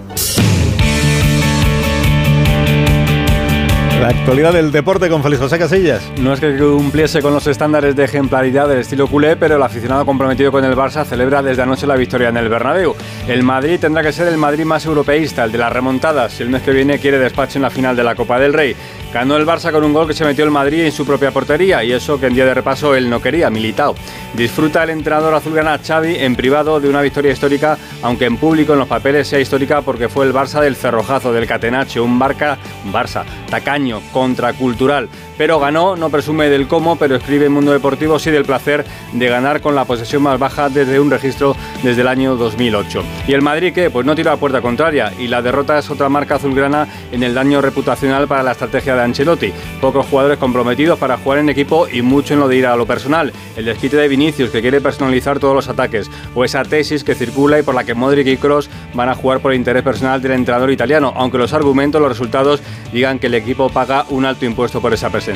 La 4.00 4.10
actualidad 4.10 4.52
del 4.52 4.70
deporte 4.70 5.08
con 5.08 5.24
Félix 5.24 5.42
José 5.42 5.58
Casillas. 5.58 6.12
No 6.20 6.32
es 6.32 6.38
que 6.38 6.56
cumpliese 6.56 7.20
con 7.20 7.34
los 7.34 7.48
estándares 7.48 7.96
de 7.96 8.04
ejemplaridad 8.04 8.68
del 8.68 8.78
estilo 8.78 9.08
culé, 9.08 9.34
pero 9.34 9.56
el 9.56 9.62
aficionado 9.62 10.06
comprometido 10.06 10.52
con 10.52 10.64
el 10.64 10.76
Barça 10.76 11.04
celebra 11.04 11.42
desde 11.42 11.62
anoche 11.62 11.84
la 11.84 11.96
victoria 11.96 12.28
en 12.28 12.36
el 12.36 12.48
Bernabéu. 12.48 12.94
El 13.26 13.42
Madrid 13.42 13.80
tendrá 13.80 14.04
que 14.04 14.12
ser 14.12 14.28
el 14.28 14.38
Madrid 14.38 14.64
más 14.64 14.86
europeísta, 14.86 15.42
el 15.42 15.50
de 15.50 15.58
las 15.58 15.72
remontadas, 15.72 16.32
si 16.32 16.44
el 16.44 16.48
mes 16.48 16.62
que 16.62 16.70
viene 16.70 17.00
quiere 17.00 17.18
despacho 17.18 17.58
en 17.58 17.62
la 17.62 17.70
final 17.70 17.96
de 17.96 18.04
la 18.04 18.14
Copa 18.14 18.38
del 18.38 18.52
Rey. 18.52 18.76
Ganó 19.12 19.36
el 19.36 19.46
Barça 19.46 19.72
con 19.72 19.84
un 19.84 19.94
gol 19.94 20.06
que 20.06 20.12
se 20.12 20.24
metió 20.24 20.44
el 20.44 20.50
Madrid 20.50 20.82
en 20.84 20.92
su 20.92 21.06
propia 21.06 21.30
portería 21.30 21.82
y 21.82 21.92
eso 21.92 22.20
que 22.20 22.26
en 22.26 22.34
día 22.34 22.44
de 22.44 22.52
repaso 22.52 22.94
él 22.94 23.08
no 23.08 23.22
quería, 23.22 23.48
Militao. 23.48 23.94
Disfruta 24.34 24.82
el 24.82 24.90
entrenador 24.90 25.34
azulgrana 25.34 25.78
Xavi 25.78 26.16
en 26.16 26.36
privado 26.36 26.78
de 26.78 26.90
una 26.90 27.00
victoria 27.00 27.32
histórica, 27.32 27.78
aunque 28.02 28.26
en 28.26 28.36
público 28.36 28.74
en 28.74 28.80
los 28.80 28.88
papeles 28.88 29.26
sea 29.26 29.40
histórica 29.40 29.80
porque 29.80 30.10
fue 30.10 30.26
el 30.26 30.34
Barça 30.34 30.60
del 30.60 30.76
cerrojazo, 30.76 31.32
del 31.32 31.46
catenacho, 31.46 32.04
un 32.04 32.18
Barca, 32.18 32.58
un 32.84 32.92
Barça 32.92 33.24
tacaño, 33.48 34.02
contracultural. 34.12 35.08
Pero 35.38 35.60
ganó, 35.60 35.96
no 35.96 36.10
presume 36.10 36.50
del 36.50 36.66
cómo, 36.66 36.96
pero 36.96 37.14
escribe 37.14 37.46
en 37.46 37.52
Mundo 37.52 37.72
Deportivo 37.72 38.18
sí 38.18 38.30
del 38.30 38.44
placer 38.44 38.84
de 39.12 39.28
ganar 39.28 39.60
con 39.60 39.76
la 39.76 39.84
posesión 39.84 40.22
más 40.22 40.38
baja 40.38 40.68
desde 40.68 40.98
un 40.98 41.10
registro 41.10 41.56
desde 41.82 42.02
el 42.02 42.08
año 42.08 42.36
2008. 42.36 43.02
¿Y 43.28 43.32
el 43.32 43.42
Madrid 43.42 43.72
qué? 43.72 43.88
Pues 43.88 44.04
no 44.04 44.16
tira 44.16 44.32
a 44.32 44.36
puerta 44.36 44.60
contraria 44.60 45.12
y 45.16 45.28
la 45.28 45.40
derrota 45.40 45.78
es 45.78 45.88
otra 45.90 46.08
marca 46.08 46.34
azulgrana 46.34 46.88
en 47.12 47.22
el 47.22 47.34
daño 47.34 47.60
reputacional 47.60 48.26
para 48.26 48.42
la 48.42 48.52
estrategia 48.52 48.96
de 48.96 49.02
Ancelotti. 49.02 49.52
Pocos 49.80 50.06
jugadores 50.06 50.38
comprometidos 50.38 50.98
para 50.98 51.16
jugar 51.16 51.38
en 51.38 51.48
equipo 51.48 51.86
y 51.88 52.02
mucho 52.02 52.34
en 52.34 52.40
lo 52.40 52.48
de 52.48 52.56
ir 52.56 52.66
a 52.66 52.76
lo 52.76 52.86
personal. 52.86 53.32
El 53.56 53.64
desquite 53.64 53.96
de 53.96 54.08
Vinicius 54.08 54.50
que 54.50 54.60
quiere 54.60 54.80
personalizar 54.80 55.38
todos 55.38 55.54
los 55.54 55.68
ataques 55.68 56.10
o 56.34 56.44
esa 56.44 56.64
tesis 56.64 57.04
que 57.04 57.14
circula 57.14 57.60
y 57.60 57.62
por 57.62 57.76
la 57.76 57.84
que 57.84 57.94
Modric 57.94 58.26
y 58.26 58.36
Kroos 58.36 58.68
van 58.92 59.08
a 59.08 59.14
jugar 59.14 59.38
por 59.38 59.52
el 59.52 59.58
interés 59.58 59.84
personal 59.84 60.20
del 60.20 60.32
entrenador 60.32 60.72
italiano, 60.72 61.12
aunque 61.14 61.38
los 61.38 61.52
argumentos, 61.52 62.00
los 62.00 62.10
resultados 62.10 62.60
digan 62.92 63.20
que 63.20 63.28
el 63.28 63.34
equipo 63.34 63.68
paga 63.68 64.04
un 64.08 64.24
alto 64.24 64.44
impuesto 64.44 64.80
por 64.80 64.92
esa 64.92 65.10
presencia. 65.10 65.27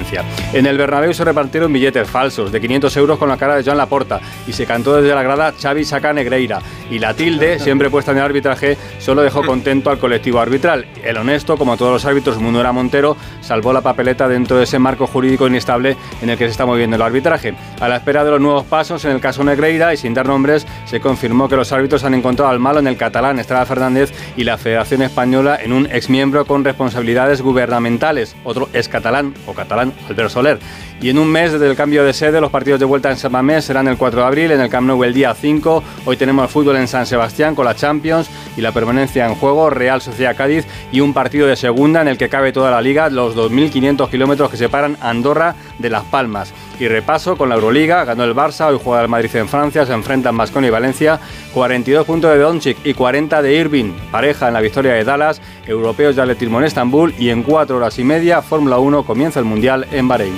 En 0.52 0.66
el 0.66 0.78
Bernabéu 0.78 1.12
se 1.12 1.24
repartieron 1.24 1.72
billetes 1.72 2.08
falsos 2.08 2.50
de 2.50 2.60
500 2.60 2.96
euros 2.96 3.18
con 3.18 3.28
la 3.28 3.36
cara 3.36 3.56
de 3.56 3.64
Joan 3.64 3.76
Laporta 3.76 4.20
y 4.46 4.52
se 4.52 4.66
cantó 4.66 4.96
desde 4.96 5.14
la 5.14 5.22
grada 5.22 5.52
Xavi 5.60 5.84
saca 5.84 6.12
Negreira 6.12 6.60
y 6.90 6.98
la 6.98 7.14
tilde, 7.14 7.58
siempre 7.60 7.90
puesta 7.90 8.12
en 8.12 8.18
el 8.18 8.24
arbitraje, 8.24 8.76
solo 8.98 9.22
dejó 9.22 9.42
contento 9.44 9.90
al 9.90 9.98
colectivo 9.98 10.40
arbitral. 10.40 10.86
El 11.04 11.16
honesto, 11.16 11.56
como 11.56 11.76
todos 11.76 11.92
los 11.92 12.04
árbitros, 12.04 12.38
Munera 12.38 12.72
Montero, 12.72 13.16
salvó 13.40 13.72
la 13.72 13.80
papeleta 13.80 14.28
dentro 14.28 14.56
de 14.56 14.64
ese 14.64 14.78
marco 14.78 15.06
jurídico 15.06 15.46
inestable 15.46 15.96
en 16.22 16.30
el 16.30 16.38
que 16.38 16.44
se 16.44 16.52
está 16.52 16.66
moviendo 16.66 16.96
el 16.96 17.02
arbitraje. 17.02 17.54
A 17.80 17.88
la 17.88 17.96
espera 17.96 18.24
de 18.24 18.30
los 18.30 18.40
nuevos 18.40 18.64
pasos 18.64 19.04
en 19.04 19.12
el 19.12 19.20
caso 19.20 19.44
Negreira 19.44 19.92
y 19.92 19.96
sin 19.96 20.14
dar 20.14 20.26
nombres, 20.26 20.66
se 20.86 21.00
confirmó 21.00 21.48
que 21.48 21.56
los 21.56 21.72
árbitros 21.72 22.04
han 22.04 22.14
encontrado 22.14 22.50
al 22.50 22.58
malo 22.58 22.78
en 22.78 22.86
el 22.86 22.96
catalán 22.96 23.38
Estrada 23.38 23.66
Fernández 23.66 24.12
y 24.36 24.44
la 24.44 24.58
Federación 24.58 25.02
Española 25.02 25.58
en 25.62 25.72
un 25.72 25.86
exmiembro 25.86 26.44
con 26.44 26.64
responsabilidades 26.64 27.42
gubernamentales, 27.42 28.36
otro 28.44 28.68
es 28.72 28.88
catalán 28.88 29.34
o 29.46 29.54
catalán, 29.54 29.81
Albert 30.08 30.30
Soler. 30.30 30.58
Y 31.00 31.10
en 31.10 31.18
un 31.18 31.28
mes 31.28 31.52
desde 31.52 31.68
el 31.68 31.74
cambio 31.74 32.04
de 32.04 32.12
sede, 32.12 32.40
los 32.40 32.50
partidos 32.50 32.78
de 32.78 32.86
vuelta 32.86 33.10
en 33.10 33.16
San 33.16 33.32
Mamés 33.32 33.64
serán 33.64 33.88
el 33.88 33.96
4 33.96 34.20
de 34.20 34.26
abril, 34.26 34.50
en 34.52 34.60
el 34.60 34.70
Camp 34.70 34.86
Nou 34.86 35.02
el 35.02 35.12
día 35.12 35.34
5. 35.34 35.82
Hoy 36.04 36.16
tenemos 36.16 36.48
fútbol 36.50 36.76
en 36.76 36.86
San 36.86 37.06
Sebastián 37.06 37.56
con 37.56 37.64
la 37.64 37.74
Champions 37.74 38.30
y 38.56 38.60
la 38.60 38.70
permanencia 38.70 39.26
en 39.26 39.34
juego, 39.34 39.68
Real 39.68 40.00
Sociedad 40.00 40.36
Cádiz 40.36 40.64
y 40.92 41.00
un 41.00 41.12
partido 41.12 41.48
de 41.48 41.56
segunda 41.56 42.02
en 42.02 42.08
el 42.08 42.18
que 42.18 42.28
cabe 42.28 42.52
toda 42.52 42.70
la 42.70 42.80
liga, 42.80 43.10
los 43.10 43.34
2.500 43.34 44.08
kilómetros 44.10 44.50
que 44.50 44.56
separan 44.56 44.96
Andorra 45.00 45.56
de 45.78 45.90
Las 45.90 46.04
Palmas. 46.04 46.54
Y 46.82 46.88
repaso 46.88 47.36
con 47.36 47.48
la 47.48 47.54
Euroliga, 47.54 48.04
ganó 48.04 48.24
el 48.24 48.34
Barça, 48.34 48.66
hoy 48.66 48.80
juega 48.82 49.02
el 49.02 49.08
Madrid 49.08 49.36
en 49.36 49.46
Francia, 49.46 49.86
se 49.86 49.92
enfrentan 49.92 50.36
Basconi 50.36 50.66
y 50.66 50.70
Valencia, 50.70 51.20
42 51.54 52.04
puntos 52.04 52.32
de 52.32 52.38
Doncic 52.38 52.76
y 52.82 52.92
40 52.92 53.40
de 53.40 53.54
Irving, 53.54 53.92
pareja 54.10 54.48
en 54.48 54.54
la 54.54 54.60
victoria 54.60 54.94
de 54.94 55.04
Dallas, 55.04 55.40
europeos 55.64 56.16
de 56.16 56.22
atletismo 56.22 56.58
en 56.58 56.64
Estambul 56.64 57.14
y 57.16 57.28
en 57.28 57.44
4 57.44 57.76
horas 57.76 57.96
y 58.00 58.02
media, 58.02 58.42
Fórmula 58.42 58.78
1 58.78 59.04
comienza 59.04 59.38
el 59.38 59.44
Mundial 59.44 59.86
en 59.92 60.08
Bahrein. 60.08 60.34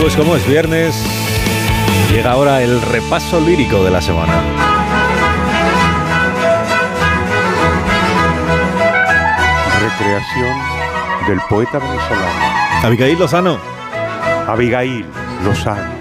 Pues 0.00 0.16
como 0.16 0.36
es 0.36 0.48
viernes, 0.48 0.94
llega 2.10 2.32
ahora 2.32 2.62
el 2.62 2.80
repaso 2.80 3.42
lírico 3.42 3.84
de 3.84 3.90
la 3.90 4.00
semana. 4.00 4.40
Recreación 9.82 10.56
del 11.28 11.40
poeta 11.50 11.78
venezolano. 11.78 12.49
Abigail 12.82 13.18
Lozano. 13.18 13.58
Abigail 14.48 15.04
Lozano. 15.44 15.92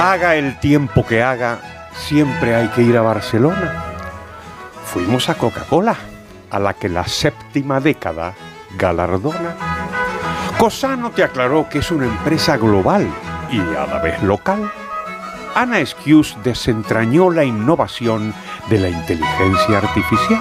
Haga 0.00 0.36
el 0.36 0.60
tiempo 0.60 1.04
que 1.04 1.24
haga, 1.24 1.58
siempre 1.92 2.54
hay 2.54 2.68
que 2.68 2.82
ir 2.82 2.96
a 2.96 3.02
Barcelona. 3.02 3.84
Fuimos 4.84 5.28
a 5.28 5.34
Coca-Cola, 5.34 5.96
a 6.50 6.58
la 6.60 6.74
que 6.74 6.88
la 6.88 7.06
séptima 7.08 7.80
década 7.80 8.34
galardona. 8.76 9.56
Cosano 10.56 11.10
te 11.10 11.24
aclaró 11.24 11.68
que 11.68 11.78
es 11.78 11.90
una 11.90 12.06
empresa 12.06 12.56
global 12.56 13.08
y 13.50 13.58
a 13.58 13.86
la 13.86 14.00
vez 14.00 14.22
local. 14.22 14.70
Ana 15.56 15.84
Skews 15.84 16.36
desentrañó 16.44 17.30
la 17.30 17.44
innovación 17.44 18.32
de 18.70 18.78
la 18.78 18.88
inteligencia 18.88 19.78
artificial. 19.78 20.40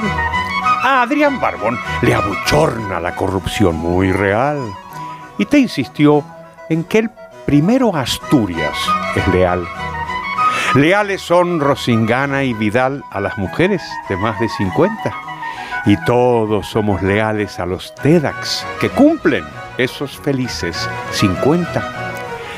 A 0.90 1.02
Adrián 1.02 1.42
Barbón 1.42 1.78
le 2.02 2.16
abochorna 2.16 3.02
la 3.02 3.14
corrupción 3.14 3.76
muy 3.76 4.14
real. 4.14 4.58
Y 5.38 5.44
te 5.44 5.60
insistió 5.60 6.24
en 6.70 6.86
que 6.86 7.00
el 7.00 7.10
primero 7.46 7.94
Asturias 7.94 8.78
es 9.14 9.28
leal. 9.28 9.68
Leales 10.76 11.22
son 11.22 11.60
Rosingana 11.60 12.46
y 12.46 12.54
Vidal 12.54 13.04
a 13.12 13.20
las 13.20 13.38
mujeres 13.38 13.82
de 14.08 14.16
más 14.16 14.40
de 14.40 14.48
50. 14.48 15.14
Y 15.88 15.98
todos 16.06 16.68
somos 16.68 17.02
leales 17.02 17.60
a 17.60 17.66
los 17.66 17.94
TEDx 17.96 18.66
que 18.80 18.88
cumplen 18.88 19.44
esos 19.78 20.18
felices 20.18 20.90
50. 21.12 21.84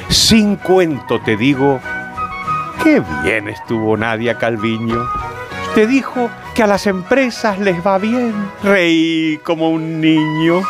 Sin 0.10 0.56
cuento 0.57 1.19
te 1.19 1.35
digo, 1.35 1.80
qué 2.84 3.01
bien 3.23 3.49
estuvo 3.49 3.97
Nadia 3.97 4.38
Calviño. 4.38 5.03
Te 5.76 5.88
dijo 5.88 6.30
que 6.56 6.64
a 6.64 6.68
las 6.68 6.88
empresas 6.88 7.60
les 7.60 7.86
va 7.86 7.98
bien. 7.98 8.34
Reí 8.64 9.40
como 9.44 9.70
un 9.70 10.02
niño. 10.02 10.62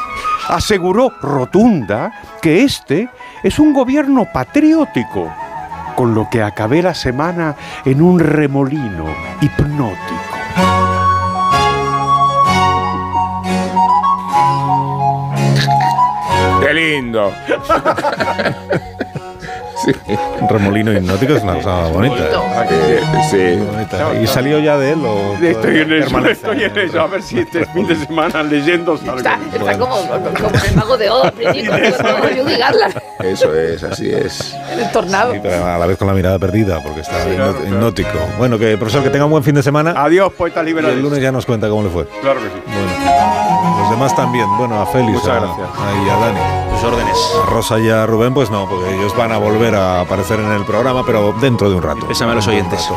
Aseguró 0.47 1.11
rotunda 1.21 2.11
que 2.41 2.63
este 2.63 3.09
es 3.43 3.59
un 3.59 3.73
gobierno 3.73 4.27
patriótico, 4.31 5.33
con 5.95 6.13
lo 6.13 6.29
que 6.29 6.43
acabé 6.43 6.81
la 6.81 6.93
semana 6.93 7.55
en 7.85 8.01
un 8.01 8.19
remolino 8.19 9.05
hipnótico. 9.41 10.29
¡Qué 16.61 16.73
lindo! 16.73 17.31
Un 20.41 20.49
remolino 20.49 20.91
hipnótico 20.93 21.33
es 21.33 21.43
una 21.43 21.55
cosa 21.55 21.87
bonita. 21.87 22.15
Sí. 23.29 23.55
Bonita. 23.55 24.21
¿Y 24.21 24.27
salió 24.27 24.59
ya 24.59 24.77
de 24.77 24.91
él 24.93 24.99
o 25.05 25.35
Estoy 25.41 25.79
en 25.79 25.93
eso, 25.93 26.05
permanece? 26.11 26.31
estoy 26.33 26.63
en 26.63 26.77
eso. 26.77 27.01
A 27.01 27.07
ver 27.07 27.21
si 27.21 27.39
este 27.39 27.65
fin 27.67 27.87
de 27.87 27.95
semana 27.95 28.43
leyendo 28.43 28.97
salgo. 28.97 29.17
Está, 29.17 29.39
está 29.53 29.77
como, 29.77 29.95
como 30.07 30.19
el 30.67 30.75
mago 30.75 30.97
de 30.97 31.09
Oz, 31.09 31.31
Eso 33.19 33.53
es, 33.53 33.83
así 33.83 34.09
es. 34.09 34.55
en 34.71 34.79
el 34.79 34.91
tornado. 34.91 35.33
Sí, 35.33 35.39
pero 35.41 35.65
a 35.65 35.77
la 35.77 35.85
vez 35.85 35.97
con 35.97 36.07
la 36.07 36.13
mirada 36.13 36.39
perdida, 36.39 36.81
porque 36.81 37.01
está 37.01 37.17
hipnótico. 37.65 38.17
Bueno, 38.37 38.57
que 38.57 38.77
profesor, 38.77 39.03
que 39.03 39.09
tenga 39.09 39.25
un 39.25 39.31
buen 39.31 39.43
fin 39.43 39.55
de 39.55 39.63
semana. 39.63 39.93
Adiós, 39.95 40.31
poeta 40.33 40.63
liberal. 40.63 40.91
el 40.91 41.01
lunes 41.01 41.21
ya 41.21 41.31
nos 41.31 41.45
cuenta 41.45 41.67
cómo 41.69 41.83
le 41.83 41.89
fue. 41.89 42.05
Claro 42.21 42.39
que 42.39 42.47
sí. 42.47 42.61
Los 43.81 43.89
demás 43.91 44.15
también. 44.15 44.45
Bueno, 44.57 44.79
a 44.81 44.85
Félix, 44.85 45.13
Muchas 45.19 45.29
a, 45.29 45.39
gracias. 45.39 45.67
a- 45.69 46.05
y 46.05 46.09
a 46.09 46.15
Dani. 46.17 46.39
Tus 46.71 46.83
órdenes. 46.83 47.17
A 47.43 47.45
Rosa 47.49 47.79
y 47.79 47.89
a 47.89 48.05
Rubén, 48.05 48.33
pues 48.33 48.49
no, 48.49 48.67
porque 48.67 48.95
ellos 48.95 49.15
van 49.15 49.31
a 49.31 49.37
volver 49.37 49.75
a 49.75 50.01
aparecer 50.01 50.39
en 50.39 50.51
el 50.51 50.63
programa, 50.65 51.03
pero 51.05 51.33
dentro 51.39 51.69
de 51.69 51.75
un 51.75 51.81
rato. 51.83 52.07
Pésame 52.07 52.31
a 52.31 52.35
los 52.35 52.47
oyentes. 52.47 52.87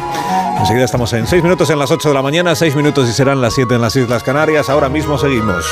Enseguida 0.59 0.85
estamos 0.85 1.13
en 1.15 1.27
6 1.27 1.43
minutos 1.43 1.71
en 1.71 1.79
las 1.79 1.91
8 1.91 2.09
de 2.09 2.15
la 2.15 2.23
mañana, 2.23 2.55
6 2.55 2.77
minutos 2.77 3.09
y 3.09 3.13
serán 3.13 3.41
las 3.41 3.55
7 3.55 3.75
en 3.75 3.81
las 3.81 3.97
Islas 3.97 4.23
Canarias. 4.23 4.69
Ahora 4.71 4.89
mismo 4.89 5.19
seguimos. 5.19 5.65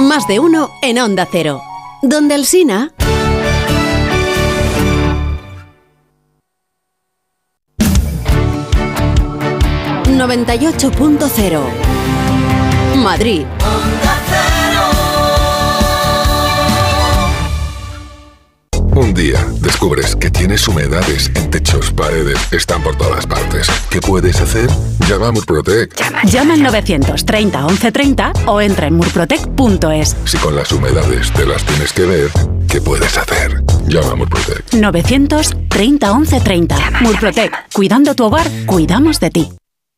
Más 0.00 0.26
de 0.26 0.40
uno 0.40 0.70
en 0.82 0.98
Onda 0.98 1.28
Cero. 1.30 1.60
Donde 2.02 2.34
el 2.34 2.46
Sina. 2.46 2.90
...98.0... 10.20 11.60
Madrid. 12.96 13.46
Un 18.94 19.14
día 19.14 19.42
descubres 19.62 20.14
que 20.14 20.30
tienes 20.30 20.68
humedades 20.68 21.30
en 21.34 21.48
techos, 21.48 21.90
paredes, 21.92 22.36
están 22.52 22.82
por 22.82 22.96
todas 22.96 23.26
partes. 23.26 23.66
¿Qué 23.88 24.02
puedes 24.02 24.38
hacer? 24.42 24.68
Llama 25.08 25.28
a 25.28 25.32
Murprotec. 25.32 25.94
Llama 26.24 26.52
al 26.52 26.64
930 26.64 27.58
1130 27.58 28.32
o 28.44 28.60
entra 28.60 28.88
en 28.88 28.96
murprotec.es. 28.96 30.16
Si 30.26 30.36
con 30.36 30.54
las 30.54 30.70
humedades 30.70 31.32
te 31.32 31.46
las 31.46 31.64
tienes 31.64 31.94
que 31.94 32.04
ver, 32.04 32.30
¿qué 32.68 32.82
puedes 32.82 33.16
hacer? 33.16 33.64
Llama 33.86 34.12
a 34.12 34.16
Murprotec. 34.16 34.74
930 34.74 36.14
1130. 36.14 36.76
Murprotec. 37.00 37.72
Cuidando 37.72 38.14
tu 38.14 38.26
hogar, 38.26 38.46
cuidamos 38.66 39.18
de 39.18 39.30
ti. 39.30 39.59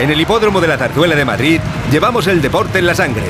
En 0.00 0.10
el 0.10 0.20
hipódromo 0.20 0.60
de 0.60 0.68
la 0.68 0.76
Zarzuela 0.76 1.14
de 1.14 1.24
Madrid 1.24 1.60
llevamos 1.90 2.26
el 2.26 2.42
deporte 2.42 2.80
en 2.80 2.86
la 2.86 2.94
sangre. 2.94 3.22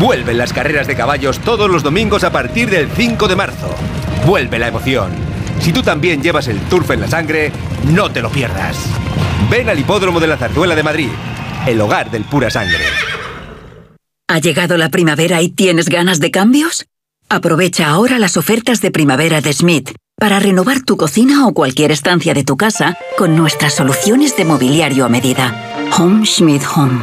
Vuelven 0.00 0.38
las 0.38 0.52
carreras 0.52 0.86
de 0.86 0.94
caballos 0.94 1.40
todos 1.40 1.68
los 1.68 1.82
domingos 1.82 2.22
a 2.22 2.30
partir 2.30 2.70
del 2.70 2.88
5 2.88 3.26
de 3.26 3.36
marzo. 3.36 3.74
Vuelve 4.24 4.58
la 4.58 4.68
emoción. 4.68 5.10
Si 5.60 5.72
tú 5.72 5.82
también 5.82 6.22
llevas 6.22 6.46
el 6.48 6.60
turf 6.60 6.90
en 6.90 7.00
la 7.00 7.08
sangre, 7.08 7.50
no 7.92 8.10
te 8.10 8.22
lo 8.22 8.30
pierdas. 8.30 8.76
Ven 9.50 9.68
al 9.68 9.78
hipódromo 9.78 10.20
de 10.20 10.28
la 10.28 10.36
Zarzuela 10.36 10.76
de 10.76 10.82
Madrid, 10.82 11.10
el 11.66 11.80
hogar 11.80 12.10
del 12.10 12.24
pura 12.24 12.50
sangre. 12.50 12.84
¿Ha 14.28 14.38
llegado 14.38 14.76
la 14.76 14.90
primavera 14.90 15.42
y 15.42 15.50
tienes 15.50 15.88
ganas 15.88 16.20
de 16.20 16.30
cambios? 16.30 16.86
Aprovecha 17.28 17.88
ahora 17.88 18.18
las 18.18 18.36
ofertas 18.36 18.80
de 18.80 18.92
primavera 18.92 19.40
de 19.40 19.52
Schmidt 19.52 19.90
para 20.16 20.38
renovar 20.38 20.82
tu 20.82 20.96
cocina 20.96 21.46
o 21.46 21.52
cualquier 21.52 21.90
estancia 21.90 22.32
de 22.32 22.44
tu 22.44 22.56
casa 22.56 22.96
con 23.18 23.36
nuestras 23.36 23.74
soluciones 23.74 24.36
de 24.36 24.44
mobiliario 24.44 25.04
a 25.04 25.08
medida. 25.08 25.75
Home 25.92 26.24
Schmidt 26.24 26.62
Home. 26.74 27.00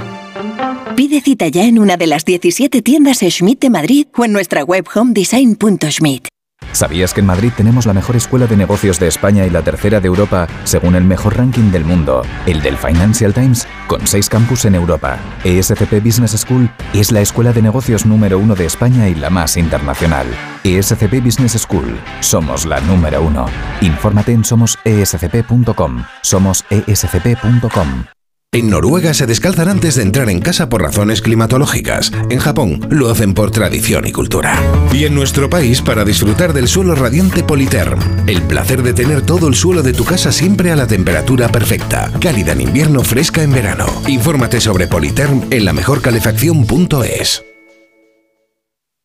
Pide 0.95 1.21
cita 1.21 1.47
ya 1.47 1.65
en 1.65 1.79
una 1.79 1.97
de 1.97 2.07
las 2.07 2.25
17 2.25 2.81
tiendas 2.81 3.19
Schmidt 3.19 3.59
de 3.59 3.69
Madrid 3.69 4.07
o 4.15 4.25
en 4.25 4.33
nuestra 4.33 4.63
web 4.63 4.85
homedesign.schmidt. 4.93 6.27
¿Sabías 6.71 7.13
que 7.13 7.19
en 7.19 7.27
Madrid 7.27 7.51
tenemos 7.55 7.85
la 7.85 7.93
mejor 7.93 8.15
escuela 8.15 8.47
de 8.47 8.57
negocios 8.57 8.99
de 8.99 9.07
España 9.07 9.45
y 9.45 9.51
la 9.51 9.61
tercera 9.61 9.99
de 9.99 10.07
Europa, 10.07 10.47
según 10.63 10.95
el 10.95 11.03
mejor 11.03 11.37
ranking 11.37 11.71
del 11.71 11.85
mundo, 11.85 12.23
el 12.47 12.61
del 12.61 12.77
Financial 12.77 13.33
Times, 13.33 13.67
con 13.87 14.07
seis 14.07 14.27
campus 14.27 14.65
en 14.65 14.73
Europa? 14.73 15.19
ESCP 15.43 16.03
Business 16.03 16.31
School 16.31 16.69
es 16.93 17.11
la 17.11 17.21
escuela 17.21 17.53
de 17.53 17.61
negocios 17.61 18.05
número 18.05 18.39
uno 18.39 18.55
de 18.55 18.65
España 18.65 19.07
y 19.07 19.15
la 19.15 19.29
más 19.29 19.55
internacional. 19.55 20.25
ESCP 20.63 21.23
Business 21.23 21.53
School, 21.53 21.99
somos 22.21 22.65
la 22.65 22.79
número 22.81 23.21
uno. 23.21 23.45
Infórmate 23.81 24.31
en 24.31 24.43
somosescp.com. 24.43 26.03
Somosescp.com. 26.23 28.05
En 28.53 28.69
Noruega 28.69 29.15
se 29.15 29.25
descalzan 29.25 29.67
antes 29.67 29.95
de 29.95 30.03
entrar 30.03 30.29
en 30.29 30.39
casa 30.39 30.69
por 30.69 30.83
razones 30.83 31.23
climatológicas. 31.23 32.11
En 32.29 32.37
Japón 32.37 32.85
lo 32.91 33.09
hacen 33.09 33.33
por 33.33 33.49
tradición 33.49 34.05
y 34.05 34.11
cultura. 34.11 34.61
Y 34.93 35.05
en 35.05 35.15
nuestro 35.15 35.49
país 35.49 35.81
para 35.81 36.05
disfrutar 36.05 36.53
del 36.53 36.67
suelo 36.67 36.93
radiante 36.93 37.43
Politerm. 37.43 37.99
El 38.27 38.43
placer 38.43 38.83
de 38.83 38.93
tener 38.93 39.23
todo 39.23 39.47
el 39.47 39.55
suelo 39.55 39.81
de 39.81 39.93
tu 39.93 40.05
casa 40.05 40.31
siempre 40.31 40.71
a 40.71 40.75
la 40.75 40.85
temperatura 40.85 41.49
perfecta. 41.49 42.11
Cálida 42.21 42.51
en 42.51 42.61
invierno, 42.61 43.01
fresca 43.03 43.41
en 43.41 43.53
verano. 43.53 43.87
Infórmate 44.07 44.61
sobre 44.61 44.85
Politerm 44.85 45.47
en 45.49 45.65
la 45.65 45.73
mejorcalefacción.es. 45.73 47.52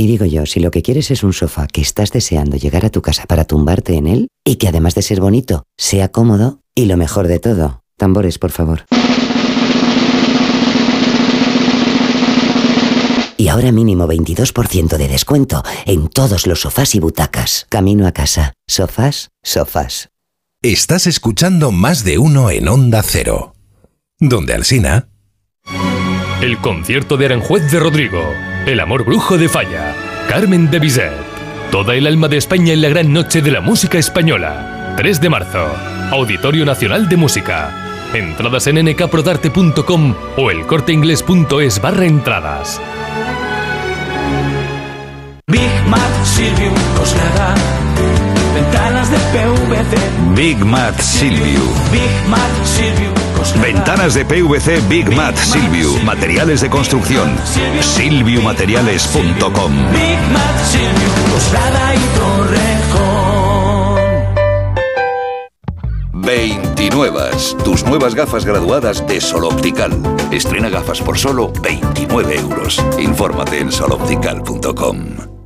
Y 0.00 0.06
digo 0.06 0.24
yo, 0.24 0.46
si 0.46 0.60
lo 0.60 0.70
que 0.70 0.80
quieres 0.80 1.10
es 1.10 1.22
un 1.22 1.34
sofá 1.34 1.66
que 1.66 1.82
estás 1.82 2.10
deseando 2.10 2.56
llegar 2.56 2.86
a 2.86 2.88
tu 2.88 3.02
casa 3.02 3.26
para 3.26 3.44
tumbarte 3.44 3.96
en 3.96 4.06
él 4.06 4.28
y 4.46 4.56
que 4.56 4.66
además 4.66 4.94
de 4.94 5.02
ser 5.02 5.20
bonito, 5.20 5.64
sea 5.76 6.10
cómodo 6.10 6.62
y 6.74 6.86
lo 6.86 6.96
mejor 6.96 7.28
de 7.28 7.38
todo, 7.38 7.82
tambores, 7.98 8.38
por 8.38 8.50
favor. 8.50 8.86
Y 13.36 13.48
ahora 13.48 13.72
mínimo 13.72 14.06
22% 14.06 14.96
de 14.96 15.06
descuento 15.06 15.62
en 15.84 16.08
todos 16.08 16.46
los 16.46 16.62
sofás 16.62 16.94
y 16.94 17.00
butacas. 17.00 17.66
Camino 17.68 18.06
a 18.06 18.12
casa. 18.12 18.54
Sofás, 18.66 19.28
sofás. 19.42 20.08
Estás 20.62 21.06
escuchando 21.06 21.72
más 21.72 22.04
de 22.04 22.16
uno 22.16 22.50
en 22.50 22.68
Onda 22.68 23.02
Cero. 23.02 23.52
Donde 24.18 24.54
Alsina. 24.54 25.10
El 26.40 26.56
concierto 26.62 27.18
de 27.18 27.26
Aranjuez 27.26 27.70
de 27.70 27.80
Rodrigo. 27.80 28.22
El 28.66 28.78
amor 28.80 29.04
brujo 29.04 29.38
de 29.38 29.48
Falla. 29.48 29.94
Carmen 30.28 30.70
de 30.70 30.78
Bizet. 30.78 31.12
Toda 31.70 31.94
el 31.94 32.06
alma 32.06 32.28
de 32.28 32.36
España 32.36 32.72
en 32.72 32.82
la 32.82 32.88
gran 32.88 33.12
noche 33.12 33.40
de 33.40 33.50
la 33.50 33.60
música 33.60 33.98
española. 33.98 34.94
3 34.96 35.20
de 35.20 35.30
marzo. 35.30 35.74
Auditorio 36.10 36.66
Nacional 36.66 37.08
de 37.08 37.16
Música. 37.16 38.10
Entradas 38.12 38.66
en 38.66 38.84
nkprodarte.com 38.84 40.14
o 40.36 40.50
elcorteingles.es 40.50 41.80
barra 41.80 42.04
entradas. 42.04 42.80
Big. 45.46 45.70
Ventanas 48.60 49.10
de 49.10 49.16
PVC. 49.16 49.96
Big 50.34 50.64
Mat. 50.64 51.00
Big 51.90 52.28
Coslada. 53.34 53.62
Ventanas 53.62 54.12
de 54.12 54.24
PVC 54.26 54.80
Big 54.86 55.10
Mat 55.16 55.34
Silviu. 55.36 55.96
Materiales 56.04 56.60
de 56.60 56.68
construcción. 56.68 57.38
Silviumateriales.com. 57.80 59.72
Big 59.92 60.20
Mat 60.30 60.56
Silvium 60.70 61.14
Coslada 61.32 61.94
y 61.94 62.00
Torrejón. 62.18 63.00
29. 66.12 67.30
Tus 67.64 67.84
nuevas 67.84 68.14
gafas 68.14 68.44
graduadas 68.44 69.06
de 69.06 69.22
Sol 69.22 69.44
Optical. 69.44 69.90
Estrena 70.30 70.68
gafas 70.68 71.00
por 71.00 71.16
solo 71.18 71.50
29 71.62 72.36
euros. 72.36 72.84
Infórmate 72.98 73.60
en 73.60 73.72
soloptical.com. 73.72 75.39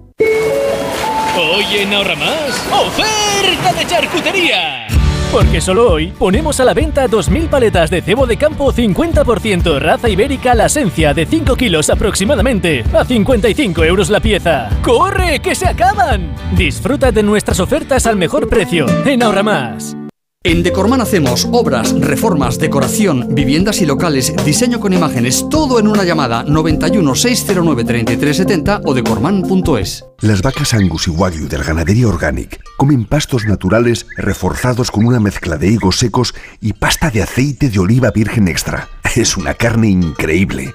Hoy 1.36 1.64
en 1.78 1.92
Ahorra 1.92 2.14
Más, 2.14 2.64
oferta 2.72 3.72
de 3.76 3.86
charcutería. 3.86 4.86
Porque 5.32 5.60
solo 5.60 5.90
hoy 5.90 6.12
ponemos 6.16 6.60
a 6.60 6.64
la 6.64 6.74
venta 6.74 7.08
2.000 7.08 7.48
paletas 7.48 7.90
de 7.90 8.02
cebo 8.02 8.24
de 8.24 8.36
campo 8.36 8.72
50% 8.72 9.80
raza 9.80 10.08
ibérica 10.08 10.54
la 10.54 10.66
esencia 10.66 11.12
de 11.12 11.26
5 11.26 11.56
kilos 11.56 11.90
aproximadamente 11.90 12.84
a 12.96 13.04
55 13.04 13.82
euros 13.82 14.10
la 14.10 14.20
pieza. 14.20 14.70
¡Corre, 14.82 15.40
que 15.40 15.56
se 15.56 15.66
acaban! 15.66 16.32
Disfruta 16.56 17.10
de 17.10 17.24
nuestras 17.24 17.58
ofertas 17.58 18.06
al 18.06 18.14
mejor 18.14 18.48
precio 18.48 18.86
en 19.04 19.24
Ahorra 19.24 19.42
Más. 19.42 19.96
En 20.46 20.62
Decorman 20.62 21.00
hacemos 21.00 21.48
obras, 21.52 21.98
reformas, 21.98 22.58
decoración, 22.58 23.34
viviendas 23.34 23.80
y 23.80 23.86
locales, 23.86 24.30
diseño 24.44 24.78
con 24.78 24.92
imágenes, 24.92 25.46
todo 25.48 25.80
en 25.80 25.88
una 25.88 26.04
llamada 26.04 26.42
91 26.42 27.14
609 27.14 27.82
3370 27.82 28.82
o 28.84 28.92
decorman.es. 28.92 30.04
Las 30.20 30.42
vacas 30.42 30.74
Angus 30.74 31.08
y 31.08 31.12
Wagyu 31.12 31.48
del 31.48 31.64
Ganadería 31.64 32.08
Organic 32.08 32.60
comen 32.76 33.06
pastos 33.06 33.46
naturales 33.46 34.06
reforzados 34.18 34.90
con 34.90 35.06
una 35.06 35.18
mezcla 35.18 35.56
de 35.56 35.68
higos 35.68 35.96
secos 35.96 36.34
y 36.60 36.74
pasta 36.74 37.10
de 37.10 37.22
aceite 37.22 37.70
de 37.70 37.78
oliva 37.78 38.10
virgen 38.10 38.46
extra. 38.46 38.90
Es 39.16 39.38
una 39.38 39.54
carne 39.54 39.88
increíble. 39.88 40.74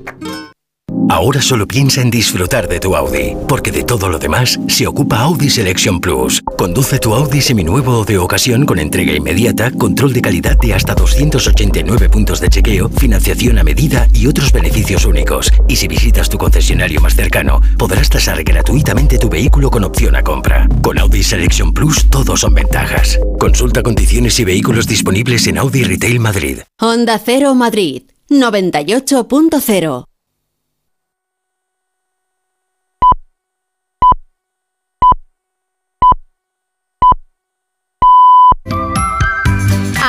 Ahora 1.09 1.41
solo 1.41 1.67
piensa 1.67 2.01
en 2.01 2.09
disfrutar 2.09 2.67
de 2.67 2.79
tu 2.79 2.95
Audi, 2.95 3.35
porque 3.47 3.71
de 3.71 3.83
todo 3.83 4.09
lo 4.09 4.19
demás 4.19 4.59
se 4.67 4.87
ocupa 4.87 5.19
Audi 5.19 5.49
Selection 5.49 5.99
Plus. 5.99 6.41
Conduce 6.57 6.99
tu 6.99 7.13
Audi 7.13 7.41
seminuevo 7.41 7.99
o 7.99 8.05
de 8.05 8.17
ocasión 8.17 8.65
con 8.65 8.79
entrega 8.79 9.13
inmediata, 9.13 9.71
control 9.71 10.13
de 10.13 10.21
calidad 10.21 10.57
de 10.57 10.73
hasta 10.73 10.95
289 10.95 12.09
puntos 12.09 12.39
de 12.39 12.49
chequeo, 12.49 12.89
financiación 12.89 13.59
a 13.59 13.63
medida 13.63 14.07
y 14.13 14.27
otros 14.27 14.51
beneficios 14.51 15.05
únicos. 15.05 15.51
Y 15.67 15.75
si 15.75 15.87
visitas 15.87 16.29
tu 16.29 16.37
concesionario 16.37 17.01
más 17.01 17.15
cercano, 17.15 17.61
podrás 17.77 18.09
tasar 18.09 18.43
gratuitamente 18.43 19.17
tu 19.17 19.29
vehículo 19.29 19.69
con 19.69 19.83
opción 19.83 20.15
a 20.15 20.23
compra. 20.23 20.67
Con 20.81 20.99
Audi 20.99 21.23
Selection 21.23 21.73
Plus 21.73 22.09
todo 22.09 22.37
son 22.37 22.53
ventajas. 22.53 23.19
Consulta 23.39 23.83
condiciones 23.83 24.39
y 24.39 24.45
vehículos 24.45 24.87
disponibles 24.87 25.47
en 25.47 25.57
Audi 25.57 25.83
Retail 25.83 26.19
Madrid. 26.19 26.59
Honda 26.79 27.19
Cero 27.23 27.55
Madrid 27.55 28.03
98.0 28.29 30.10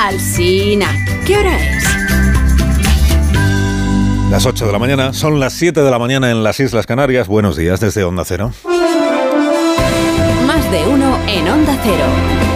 Alsina, 0.02 0.88
¿qué 1.24 1.36
hora 1.38 1.56
es? 1.56 1.84
Las 4.30 4.46
8 4.46 4.66
de 4.66 4.72
la 4.72 4.80
mañana, 4.80 5.12
son 5.12 5.38
las 5.38 5.52
7 5.52 5.80
de 5.80 5.90
la 5.92 6.00
mañana 6.00 6.32
en 6.32 6.42
las 6.42 6.58
Islas 6.58 6.86
Canarias. 6.86 7.28
Buenos 7.28 7.56
días 7.56 7.78
desde 7.78 8.02
Onda 8.02 8.24
Cero. 8.24 8.50
Más 10.44 10.70
de 10.72 10.88
uno 10.88 11.18
en 11.28 11.48
Onda 11.48 11.78
Cero. 11.84 12.51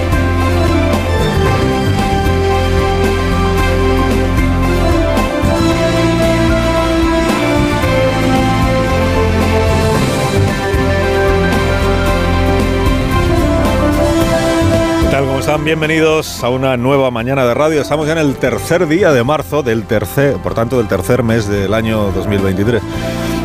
Bienvenidos 15.47 16.43
a 16.43 16.51
una 16.51 16.77
nueva 16.77 17.11
mañana 17.13 17.47
de 17.47 17.55
radio. 17.55 17.81
Estamos 17.81 18.07
ya 18.07 18.13
en 18.13 18.19
el 18.19 18.35
tercer 18.35 18.87
día 18.89 19.13
de 19.13 19.23
marzo, 19.23 19.63
del 19.63 19.85
tercer, 19.85 20.35
por 20.39 20.55
tanto, 20.55 20.77
del 20.77 20.89
tercer 20.89 21.23
mes 21.23 21.49
del 21.49 21.73
año 21.73 22.11
2023. 22.13 22.83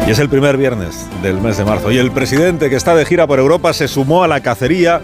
Y 0.08 0.12
es 0.12 0.18
el 0.18 0.28
primer 0.28 0.58
viernes 0.58 1.08
del 1.22 1.40
mes 1.40 1.58
de 1.58 1.64
marzo. 1.64 1.92
Y 1.92 2.00
el 2.00 2.12
presidente 2.12 2.70
que 2.70 2.76
está 2.76 2.96
de 2.96 3.06
gira 3.06 3.28
por 3.28 3.38
Europa 3.40 3.72
se 3.72 3.88
sumó 3.88 4.24
a 4.24 4.28
la 4.28 4.42
cacería 4.42 5.00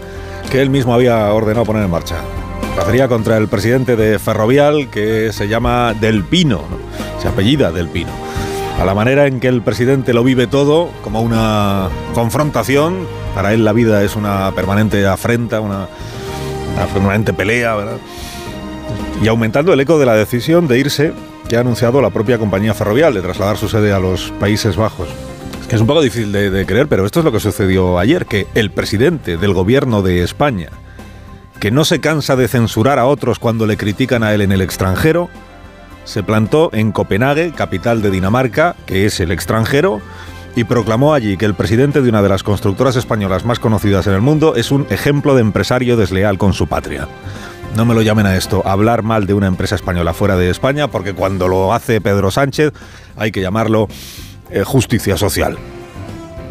que 0.50 0.60
él 0.60 0.70
mismo 0.70 0.92
había 0.92 1.32
ordenado 1.32 1.64
poner 1.64 1.84
en 1.84 1.90
marcha. 1.90 2.16
Cacería 2.76 3.08
contra 3.08 3.36
el 3.36 3.46
presidente 3.46 3.94
de 3.94 4.18
Ferrovial 4.18 4.90
que 4.90 5.32
se 5.32 5.48
llama 5.48 5.94
Del 5.94 6.24
Pino, 6.24 6.64
¿no? 6.68 7.20
se 7.22 7.28
apellida 7.28 7.70
Del 7.70 7.88
Pino. 7.88 8.10
A 8.80 8.84
la 8.84 8.94
manera 8.94 9.26
en 9.26 9.40
que 9.40 9.48
el 9.48 9.62
presidente 9.62 10.12
lo 10.12 10.24
vive 10.24 10.48
todo, 10.48 10.90
como 11.02 11.22
una 11.22 11.88
confrontación, 12.12 13.06
para 13.34 13.54
él 13.54 13.64
la 13.64 13.72
vida 13.72 14.02
es 14.02 14.14
una 14.14 14.52
permanente 14.52 15.06
afrenta, 15.06 15.60
una, 15.60 15.88
una 16.74 16.86
permanente 16.86 17.32
pelea, 17.32 17.74
¿verdad? 17.74 17.98
Y 19.22 19.28
aumentando 19.28 19.72
el 19.72 19.80
eco 19.80 19.98
de 19.98 20.06
la 20.06 20.14
decisión 20.14 20.68
de 20.68 20.78
irse 20.78 21.12
que 21.48 21.56
ha 21.56 21.60
anunciado 21.60 22.00
la 22.00 22.10
propia 22.10 22.38
compañía 22.38 22.74
ferrovial 22.74 23.14
de 23.14 23.22
trasladar 23.22 23.56
su 23.56 23.68
sede 23.68 23.92
a 23.92 23.98
los 23.98 24.30
Países 24.38 24.76
Bajos. 24.76 25.08
Es 25.60 25.66
que 25.66 25.74
es 25.76 25.80
un 25.80 25.86
poco 25.86 26.02
difícil 26.02 26.30
de 26.32 26.66
creer, 26.66 26.88
pero 26.88 27.04
esto 27.04 27.20
es 27.20 27.24
lo 27.24 27.32
que 27.32 27.40
sucedió 27.40 27.98
ayer, 27.98 28.26
que 28.26 28.46
el 28.54 28.70
presidente 28.70 29.36
del 29.36 29.54
gobierno 29.54 30.02
de 30.02 30.22
España, 30.22 30.68
que 31.58 31.70
no 31.70 31.84
se 31.84 32.00
cansa 32.00 32.36
de 32.36 32.48
censurar 32.48 32.98
a 32.98 33.06
otros 33.06 33.38
cuando 33.38 33.66
le 33.66 33.76
critican 33.76 34.22
a 34.22 34.32
él 34.34 34.42
en 34.42 34.52
el 34.52 34.60
extranjero, 34.60 35.28
se 36.04 36.22
plantó 36.22 36.70
en 36.72 36.92
Copenhague, 36.92 37.52
capital 37.52 38.00
de 38.00 38.10
Dinamarca, 38.10 38.76
que 38.86 39.04
es 39.04 39.20
el 39.20 39.30
extranjero, 39.30 40.00
y 40.58 40.64
proclamó 40.64 41.14
allí 41.14 41.36
que 41.36 41.44
el 41.44 41.54
presidente 41.54 42.02
de 42.02 42.08
una 42.08 42.20
de 42.20 42.28
las 42.28 42.42
constructoras 42.42 42.96
españolas 42.96 43.44
más 43.44 43.60
conocidas 43.60 44.08
en 44.08 44.14
el 44.14 44.20
mundo 44.20 44.56
es 44.56 44.72
un 44.72 44.88
ejemplo 44.90 45.36
de 45.36 45.40
empresario 45.40 45.96
desleal 45.96 46.36
con 46.36 46.52
su 46.52 46.66
patria. 46.66 47.06
No 47.76 47.84
me 47.84 47.94
lo 47.94 48.02
llamen 48.02 48.26
a 48.26 48.36
esto, 48.36 48.66
hablar 48.66 49.04
mal 49.04 49.28
de 49.28 49.34
una 49.34 49.46
empresa 49.46 49.76
española 49.76 50.14
fuera 50.14 50.36
de 50.36 50.50
España, 50.50 50.88
porque 50.88 51.12
cuando 51.12 51.46
lo 51.46 51.72
hace 51.72 52.00
Pedro 52.00 52.32
Sánchez 52.32 52.72
hay 53.16 53.30
que 53.30 53.40
llamarlo 53.40 53.86
eh, 54.50 54.64
justicia 54.64 55.16
social. 55.16 55.56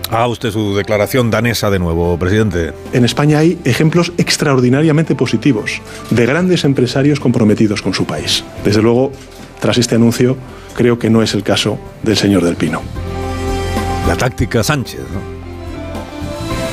Haga 0.09 0.27
usted 0.27 0.51
su 0.51 0.73
declaración 0.73 1.29
danesa 1.29 1.69
de 1.69 1.79
nuevo, 1.79 2.17
presidente. 2.17 2.71
En 2.93 3.03
España 3.03 3.39
hay 3.39 3.59
ejemplos 3.65 4.13
extraordinariamente 4.17 5.15
positivos 5.15 5.81
de 6.11 6.25
grandes 6.25 6.63
empresarios 6.63 7.19
comprometidos 7.19 7.81
con 7.81 7.93
su 7.93 8.05
país. 8.05 8.45
Desde 8.63 8.81
luego, 8.81 9.11
tras 9.59 9.77
este 9.77 9.95
anuncio, 9.95 10.37
creo 10.77 10.97
que 10.97 11.09
no 11.09 11.21
es 11.21 11.33
el 11.33 11.43
caso 11.43 11.77
del 12.03 12.15
señor 12.15 12.45
Del 12.45 12.55
Pino. 12.55 12.81
La 14.07 14.15
táctica 14.15 14.63
Sánchez, 14.63 15.01
¿no? 15.13 15.19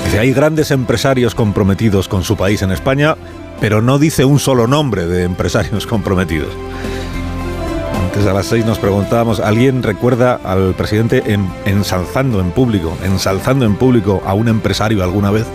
Dice, 0.05 0.19
hay 0.19 0.33
grandes 0.33 0.71
empresarios 0.71 1.35
comprometidos 1.35 2.09
con 2.09 2.23
su 2.23 2.37
país 2.37 2.63
en 2.63 2.71
España, 2.71 3.17
pero 3.61 3.83
no 3.83 3.99
dice 3.99 4.25
un 4.25 4.39
solo 4.39 4.67
nombre 4.67 5.07
de 5.07 5.25
empresarios 5.25 5.87
comprometidos. 5.89 6.51
Antes 8.05 8.27
a 8.27 8.33
las 8.33 8.47
seis 8.47 8.65
nos 8.65 8.79
preguntábamos, 8.79 9.41
¿alguien 9.41 9.83
recuerda 9.83 10.39
al 10.45 10.75
presidente 10.75 11.23
en- 11.33 11.49
ensalzando 11.65 12.39
en 12.41 12.51
público, 12.53 12.97
ensalzando 13.03 13.65
en 13.65 13.75
público 13.75 14.23
a 14.25 14.35
un 14.35 14.47
empresario 14.49 15.03
alguna 15.03 15.31
vez? 15.33 15.47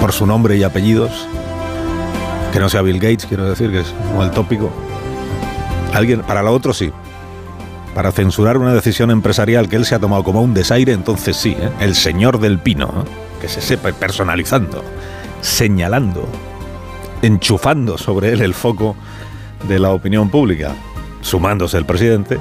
Por 0.00 0.12
su 0.12 0.26
nombre 0.26 0.56
y 0.58 0.62
apellidos. 0.62 1.26
Que 2.52 2.60
no 2.60 2.68
sea 2.68 2.82
Bill 2.82 2.98
Gates, 3.00 3.26
quiero 3.26 3.48
decir, 3.48 3.70
que 3.70 3.80
es 3.80 3.94
como 4.08 4.22
el 4.22 4.30
tópico. 4.30 4.70
Alguien, 5.94 6.20
para 6.20 6.42
lo 6.42 6.52
otro 6.52 6.74
sí. 6.74 6.92
Para 7.98 8.12
censurar 8.12 8.58
una 8.58 8.72
decisión 8.72 9.10
empresarial 9.10 9.68
que 9.68 9.74
él 9.74 9.84
se 9.84 9.96
ha 9.96 9.98
tomado 9.98 10.22
como 10.22 10.40
un 10.40 10.54
desaire, 10.54 10.92
entonces 10.92 11.36
sí, 11.36 11.56
¿eh? 11.58 11.68
el 11.80 11.96
señor 11.96 12.38
del 12.38 12.60
pino, 12.60 12.86
¿eh? 12.86 13.40
que 13.40 13.48
se 13.48 13.60
sepa 13.60 13.90
personalizando, 13.90 14.84
señalando, 15.40 16.28
enchufando 17.22 17.98
sobre 17.98 18.32
él 18.32 18.42
el 18.42 18.54
foco 18.54 18.94
de 19.66 19.80
la 19.80 19.90
opinión 19.90 20.30
pública, 20.30 20.76
sumándose 21.22 21.76
el 21.76 21.86
presidente 21.86 22.38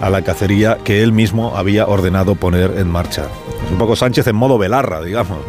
a 0.00 0.08
la 0.08 0.22
cacería 0.22 0.78
que 0.82 1.02
él 1.02 1.12
mismo 1.12 1.54
había 1.58 1.86
ordenado 1.86 2.34
poner 2.34 2.78
en 2.78 2.88
marcha. 2.88 3.26
Es 3.66 3.70
un 3.70 3.76
poco 3.76 3.94
Sánchez 3.94 4.26
en 4.28 4.36
modo 4.36 4.56
velarra, 4.56 5.02
digamos. 5.02 5.40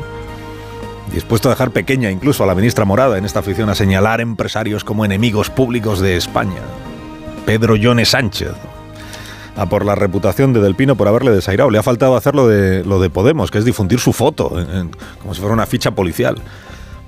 Dispuesto 1.13 1.47
a 1.47 1.53
dejar 1.53 1.71
pequeña 1.71 2.11
incluso 2.11 2.43
a 2.43 2.47
la 2.47 2.55
ministra 2.55 2.83
Morada 2.83 3.17
en 3.17 3.23
esta 3.23 3.39
afición 3.39 3.69
a 3.69 3.75
señalar 3.75 4.19
empresarios 4.19 4.83
como 4.83 5.05
enemigos 5.05 5.49
públicos 5.49 6.01
de 6.01 6.17
España. 6.17 6.59
Pedro 7.45 7.77
Yone 7.77 8.03
Sánchez. 8.03 8.51
A 9.59 9.65
por 9.67 9.83
la 9.85 9.93
reputación 9.95 10.53
de 10.53 10.61
Del 10.61 10.75
Pino 10.75 10.95
por 10.95 11.07
haberle 11.09 11.31
desairado. 11.31 11.69
Le 11.69 11.77
ha 11.77 11.83
faltado 11.83 12.15
hacer 12.15 12.33
lo 12.33 12.47
de, 12.47 12.83
lo 12.85 12.99
de 13.01 13.09
Podemos, 13.09 13.51
que 13.51 13.57
es 13.57 13.65
difundir 13.65 13.99
su 13.99 14.13
foto, 14.13 14.49
como 15.21 15.33
si 15.33 15.41
fuera 15.41 15.53
una 15.53 15.65
ficha 15.65 15.91
policial, 15.91 16.35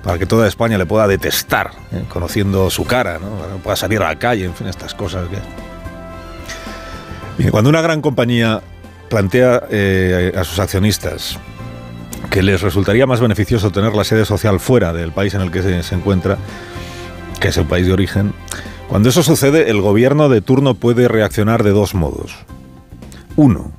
para 0.04 0.18
que 0.20 0.26
toda 0.26 0.48
España 0.48 0.78
le 0.78 0.86
pueda 0.86 1.08
detestar, 1.08 1.72
¿eh? 1.94 2.04
conociendo 2.10 2.70
su 2.70 2.84
cara, 2.86 3.20
¿no? 3.20 3.30
Para 3.38 3.54
que 3.54 3.60
pueda 3.60 3.76
salir 3.78 4.02
a 4.02 4.10
la 4.10 4.20
calle, 4.20 4.46
en 4.46 4.54
fin, 4.54 4.68
estas 4.68 4.94
cosas. 4.94 5.28
que- 7.38 7.52
cuando 7.52 7.70
una 7.70 7.82
gran 7.82 8.02
compañía 8.02 8.62
plantea 9.10 9.64
eh, 9.72 10.34
a 10.36 10.44
sus 10.44 10.60
accionistas 10.60 11.40
que 12.30 12.44
les 12.44 12.62
resultaría 12.62 13.08
más 13.08 13.20
beneficioso 13.22 13.72
tener 13.72 13.94
la 13.96 14.04
sede 14.04 14.26
social 14.26 14.60
fuera 14.60 14.92
del 14.94 15.12
país 15.12 15.34
en 15.34 15.42
el 15.42 15.52
que 15.52 15.84
se 15.84 15.96
encuentra, 15.96 16.38
que 17.40 17.48
es 17.48 17.58
el 17.58 17.66
país 17.66 17.88
de 17.88 17.94
origen, 17.94 18.34
cuando 18.92 19.08
eso 19.08 19.24
sucede, 19.24 19.70
el 19.70 19.80
gobierno 19.80 20.28
de 20.28 20.42
turno 20.42 20.74
puede 20.74 21.08
reaccionar 21.08 21.64
de 21.64 21.70
dos 21.70 21.96
modos. 21.96 22.36
Uno, 23.38 23.72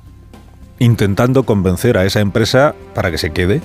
intentando 0.79 1.43
convencer 1.43 1.99
a 1.99 2.05
esa 2.05 2.19
empresa 2.19 2.73
para 2.95 3.11
que 3.11 3.19
se 3.19 3.29
quede, 3.29 3.61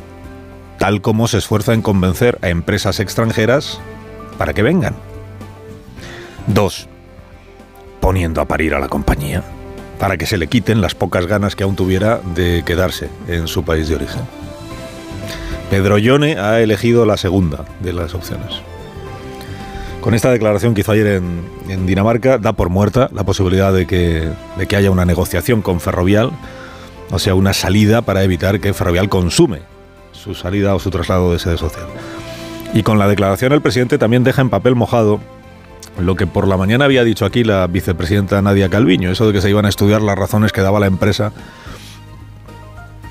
tal 0.79 1.01
como 1.01 1.27
se 1.27 1.39
esfuerza 1.39 1.73
en 1.73 1.81
convencer 1.81 2.39
a 2.43 2.51
empresas 2.51 3.01
extranjeras 3.01 3.81
para 4.37 4.53
que 4.53 4.61
vengan. 4.61 4.95
Dos, 6.49 6.87
poniendo 8.01 8.43
a 8.43 8.45
parir 8.45 8.75
a 8.75 8.79
la 8.79 8.91
compañía 8.91 9.43
para 9.99 10.19
que 10.19 10.27
se 10.27 10.37
le 10.37 10.49
quiten 10.49 10.83
las 10.83 10.95
pocas 10.95 11.27
ganas 11.27 11.57
que 11.57 11.65
aún 11.65 11.77
tuviera 11.77 12.21
de 12.35 12.63
quedarse 12.67 13.09
en 13.27 13.49
su 13.49 13.65
país 13.65 13.89
de 13.89 13.95
origen. 13.95 14.21
Pedro 15.71 15.97
Yone 15.97 16.39
ha 16.39 16.61
elegido 16.61 17.07
la 17.07 17.17
segunda 17.17 17.65
de 17.81 17.95
las 17.95 18.15
opciones. 18.15 18.61
Con 20.01 20.15
esta 20.15 20.31
declaración 20.31 20.75
que 20.75 20.83
hizo 20.83 20.93
ayer 20.93 21.21
en, 21.69 21.87
Dinamarca, 21.87 22.39
da 22.39 22.53
por 22.53 22.71
muerta 22.71 23.11
la 23.13 23.25
posibilidad 23.25 23.73
de 23.73 23.87
que, 23.87 24.29
de 24.57 24.67
que 24.67 24.77
haya 24.77 24.91
una 24.91 25.05
negociación 25.05 25.61
con 25.61 25.81
Ferrovial, 25.81 26.31
o 27.11 27.19
sea, 27.19 27.35
una 27.35 27.53
salida 27.53 28.03
para 28.03 28.23
evitar 28.23 28.61
que 28.61 28.73
Ferrovial 28.73 29.09
consume 29.09 29.63
su 30.13 30.35
salida 30.35 30.75
o 30.75 30.79
su 30.79 30.91
traslado 30.91 31.33
de 31.33 31.39
sede 31.39 31.59
social. 31.59 31.87
Y 32.75 32.83
con 32.83 32.99
la 32.99 33.09
declaración 33.09 33.53
el 33.53 33.63
presidente 33.63 33.99
también 33.99 34.25
deja 34.25 34.43
en 34.43 34.51
papel 34.51 34.75
mojado 34.75 35.21
lo 35.99 36.15
que 36.15 36.27
por 36.27 36.47
la 36.47 36.57
mañana 36.57 36.85
había 36.85 37.03
dicho 37.03 37.25
aquí 37.25 37.45
la 37.45 37.67
vicepresidenta 37.67 38.41
Nadia 38.41 38.69
Calviño, 38.69 39.11
eso 39.11 39.27
de 39.27 39.33
que 39.33 39.41
se 39.41 39.51
iban 39.51 39.67
a 39.67 39.69
estudiar 39.69 40.01
las 40.01 40.17
razones 40.17 40.53
que 40.53 40.61
daba 40.61 40.79
la 40.79 40.87
empresa 40.87 41.33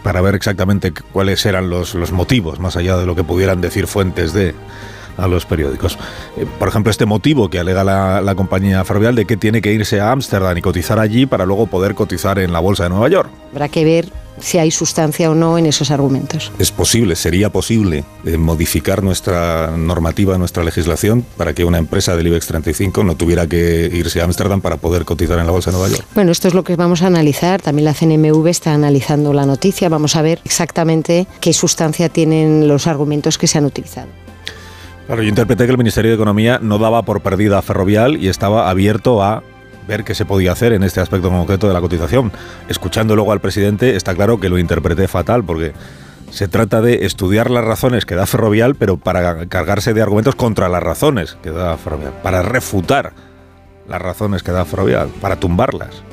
para 0.03 0.21
ver 0.21 0.35
exactamente 0.35 0.93
cuáles 1.11 1.45
eran 1.45 1.69
los, 1.69 1.95
los 1.95 2.11
motivos, 2.11 2.59
más 2.59 2.77
allá 2.77 2.95
de 2.97 3.05
lo 3.05 3.15
que 3.15 3.25
pudieran 3.25 3.59
decir 3.59 3.87
fuentes 3.87 4.31
de 4.31 4.55
a 5.17 5.27
los 5.27 5.45
periódicos. 5.45 5.97
Eh, 6.37 6.45
por 6.59 6.67
ejemplo, 6.67 6.91
este 6.91 7.05
motivo 7.05 7.49
que 7.49 7.59
alega 7.59 7.83
la, 7.83 8.21
la 8.21 8.35
compañía 8.35 8.83
ferrovial 8.85 9.15
de 9.15 9.25
que 9.25 9.37
tiene 9.37 9.61
que 9.61 9.73
irse 9.73 9.99
a 9.99 10.11
Ámsterdam 10.11 10.57
y 10.57 10.61
cotizar 10.61 10.99
allí 10.99 11.25
para 11.25 11.45
luego 11.45 11.67
poder 11.67 11.95
cotizar 11.95 12.39
en 12.39 12.53
la 12.53 12.59
bolsa 12.59 12.83
de 12.83 12.89
Nueva 12.89 13.09
York. 13.09 13.29
Habrá 13.51 13.69
que 13.69 13.83
ver 13.83 14.11
si 14.39 14.57
hay 14.57 14.71
sustancia 14.71 15.29
o 15.31 15.35
no 15.35 15.57
en 15.57 15.65
esos 15.65 15.91
argumentos. 15.91 16.51
Es 16.59 16.71
posible, 16.71 17.15
sería 17.15 17.51
posible 17.51 18.03
eh, 18.25 18.37
modificar 18.37 19.03
nuestra 19.03 19.75
normativa, 19.77 20.37
nuestra 20.37 20.63
legislación, 20.63 21.25
para 21.37 21.53
que 21.53 21.65
una 21.65 21.77
empresa 21.77 22.15
del 22.15 22.27
IBEX 22.27 22.47
35 22.47 23.03
no 23.03 23.15
tuviera 23.15 23.47
que 23.47 23.89
irse 23.91 24.21
a 24.21 24.25
Ámsterdam 24.25 24.61
para 24.61 24.77
poder 24.77 25.05
cotizar 25.05 25.39
en 25.39 25.45
la 25.45 25.51
bolsa 25.51 25.71
de 25.71 25.77
Nueva 25.77 25.95
York. 25.95 26.07
Bueno, 26.13 26.31
esto 26.31 26.47
es 26.47 26.53
lo 26.53 26.63
que 26.63 26.75
vamos 26.75 27.01
a 27.01 27.07
analizar. 27.07 27.61
También 27.61 27.85
la 27.85 27.93
CNMV 27.93 28.47
está 28.47 28.73
analizando 28.73 29.33
la 29.33 29.45
noticia. 29.45 29.89
Vamos 29.89 30.15
a 30.15 30.21
ver 30.21 30.39
exactamente 30.43 31.27
qué 31.39 31.53
sustancia 31.53 32.09
tienen 32.09 32.67
los 32.67 32.87
argumentos 32.87 33.37
que 33.37 33.47
se 33.47 33.57
han 33.57 33.65
utilizado. 33.65 34.26
Claro, 35.07 35.23
yo 35.23 35.29
interpreté 35.29 35.63
que 35.63 35.71
el 35.71 35.77
Ministerio 35.77 36.11
de 36.11 36.15
Economía 36.15 36.59
no 36.61 36.79
daba 36.79 37.01
por 37.03 37.21
perdida 37.21 37.57
a 37.57 37.61
Ferrovial 37.61 38.17
y 38.17 38.27
estaba 38.27 38.69
abierto 38.69 39.23
a 39.23 39.41
ver 39.87 40.03
qué 40.03 40.13
se 40.13 40.25
podía 40.25 40.51
hacer 40.51 40.73
en 40.73 40.83
este 40.83 40.99
aspecto 40.99 41.29
concreto 41.29 41.65
de 41.69 41.73
la 41.73 41.79
cotización. 41.79 42.29
Escuchando 42.67 43.15
luego 43.15 43.31
al 43.31 43.39
presidente, 43.39 43.95
está 43.95 44.13
claro 44.13 44.37
que 44.41 44.49
lo 44.49 44.57
interpreté 44.57 45.07
fatal, 45.07 45.45
porque 45.45 45.71
se 46.29 46.49
trata 46.49 46.81
de 46.81 47.05
estudiar 47.05 47.49
las 47.49 47.63
razones 47.63 48.05
que 48.05 48.15
da 48.15 48.25
Ferrovial, 48.25 48.75
pero 48.75 48.97
para 48.97 49.45
cargarse 49.45 49.93
de 49.93 50.01
argumentos 50.01 50.35
contra 50.35 50.67
las 50.67 50.83
razones 50.83 51.37
que 51.41 51.51
da 51.51 51.77
Ferrovial, 51.77 52.11
para 52.21 52.41
refutar 52.41 53.13
las 53.87 54.01
razones 54.01 54.43
que 54.43 54.51
da 54.51 54.65
Ferrovial, 54.65 55.07
para 55.21 55.37
tumbarlas. 55.37 56.03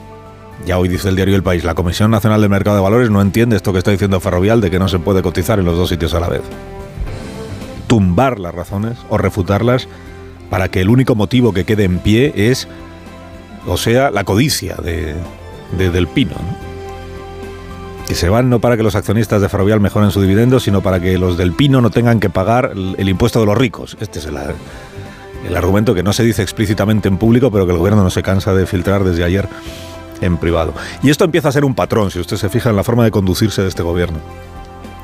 Ya 0.66 0.78
hoy 0.78 0.86
dice 0.86 1.08
el 1.08 1.16
diario 1.16 1.34
El 1.34 1.42
País, 1.42 1.64
la 1.64 1.74
Comisión 1.74 2.12
Nacional 2.12 2.40
del 2.40 2.48
Mercado 2.48 2.76
de 2.76 2.82
Valores 2.82 3.10
no 3.10 3.20
entiende 3.20 3.56
esto 3.56 3.72
que 3.72 3.78
está 3.78 3.90
diciendo 3.90 4.20
Ferrovial 4.20 4.60
de 4.60 4.70
que 4.70 4.78
no 4.78 4.86
se 4.86 5.00
puede 5.00 5.20
cotizar 5.20 5.58
en 5.58 5.64
los 5.64 5.76
dos 5.76 5.88
sitios 5.88 6.14
a 6.14 6.20
la 6.20 6.28
vez 6.28 6.42
tumbar 7.94 8.40
las 8.40 8.52
razones 8.52 8.98
o 9.08 9.18
refutarlas 9.18 9.86
para 10.50 10.68
que 10.68 10.80
el 10.80 10.88
único 10.88 11.14
motivo 11.14 11.52
que 11.52 11.62
quede 11.62 11.84
en 11.84 12.00
pie 12.00 12.32
es, 12.34 12.66
o 13.68 13.76
sea, 13.76 14.10
la 14.10 14.24
codicia 14.24 14.74
de, 14.74 15.14
de 15.78 15.90
Del 15.90 16.08
Pino. 16.08 16.32
¿no? 16.32 16.56
Que 18.08 18.16
se 18.16 18.28
van 18.28 18.50
no 18.50 18.58
para 18.58 18.76
que 18.76 18.82
los 18.82 18.96
accionistas 18.96 19.40
de 19.40 19.48
Ferrovial 19.48 19.78
mejoren 19.78 20.10
su 20.10 20.20
dividendo, 20.20 20.58
sino 20.58 20.82
para 20.82 20.98
que 20.98 21.16
los 21.18 21.38
del 21.38 21.52
Pino 21.52 21.80
no 21.80 21.90
tengan 21.90 22.18
que 22.18 22.30
pagar 22.30 22.72
el, 22.74 22.96
el 22.98 23.08
impuesto 23.08 23.38
de 23.38 23.46
los 23.46 23.56
ricos. 23.56 23.96
Este 24.00 24.18
es 24.18 24.26
el, 24.26 24.36
el 25.46 25.56
argumento 25.56 25.94
que 25.94 26.02
no 26.02 26.12
se 26.12 26.24
dice 26.24 26.42
explícitamente 26.42 27.06
en 27.06 27.16
público, 27.16 27.52
pero 27.52 27.66
que 27.66 27.70
el 27.70 27.78
gobierno 27.78 28.02
no 28.02 28.10
se 28.10 28.24
cansa 28.24 28.54
de 28.54 28.66
filtrar 28.66 29.04
desde 29.04 29.22
ayer 29.22 29.48
en 30.20 30.36
privado. 30.38 30.74
Y 31.00 31.10
esto 31.10 31.24
empieza 31.24 31.50
a 31.50 31.52
ser 31.52 31.64
un 31.64 31.76
patrón, 31.76 32.10
si 32.10 32.18
usted 32.18 32.38
se 32.38 32.48
fija 32.48 32.70
en 32.70 32.76
la 32.76 32.82
forma 32.82 33.04
de 33.04 33.12
conducirse 33.12 33.62
de 33.62 33.68
este 33.68 33.84
gobierno, 33.84 34.18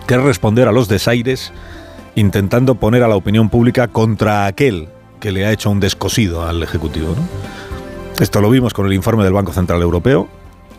que 0.08 0.14
es 0.14 0.22
responder 0.24 0.66
a 0.66 0.72
los 0.72 0.88
desaires 0.88 1.52
intentando 2.14 2.74
poner 2.74 3.02
a 3.02 3.08
la 3.08 3.16
opinión 3.16 3.48
pública 3.48 3.88
contra 3.88 4.46
aquel 4.46 4.88
que 5.20 5.32
le 5.32 5.46
ha 5.46 5.52
hecho 5.52 5.70
un 5.70 5.80
descosido 5.80 6.46
al 6.46 6.62
Ejecutivo. 6.62 7.14
Esto 8.18 8.40
lo 8.40 8.50
vimos 8.50 8.74
con 8.74 8.86
el 8.86 8.92
informe 8.92 9.24
del 9.24 9.32
Banco 9.32 9.52
Central 9.52 9.82
Europeo 9.82 10.28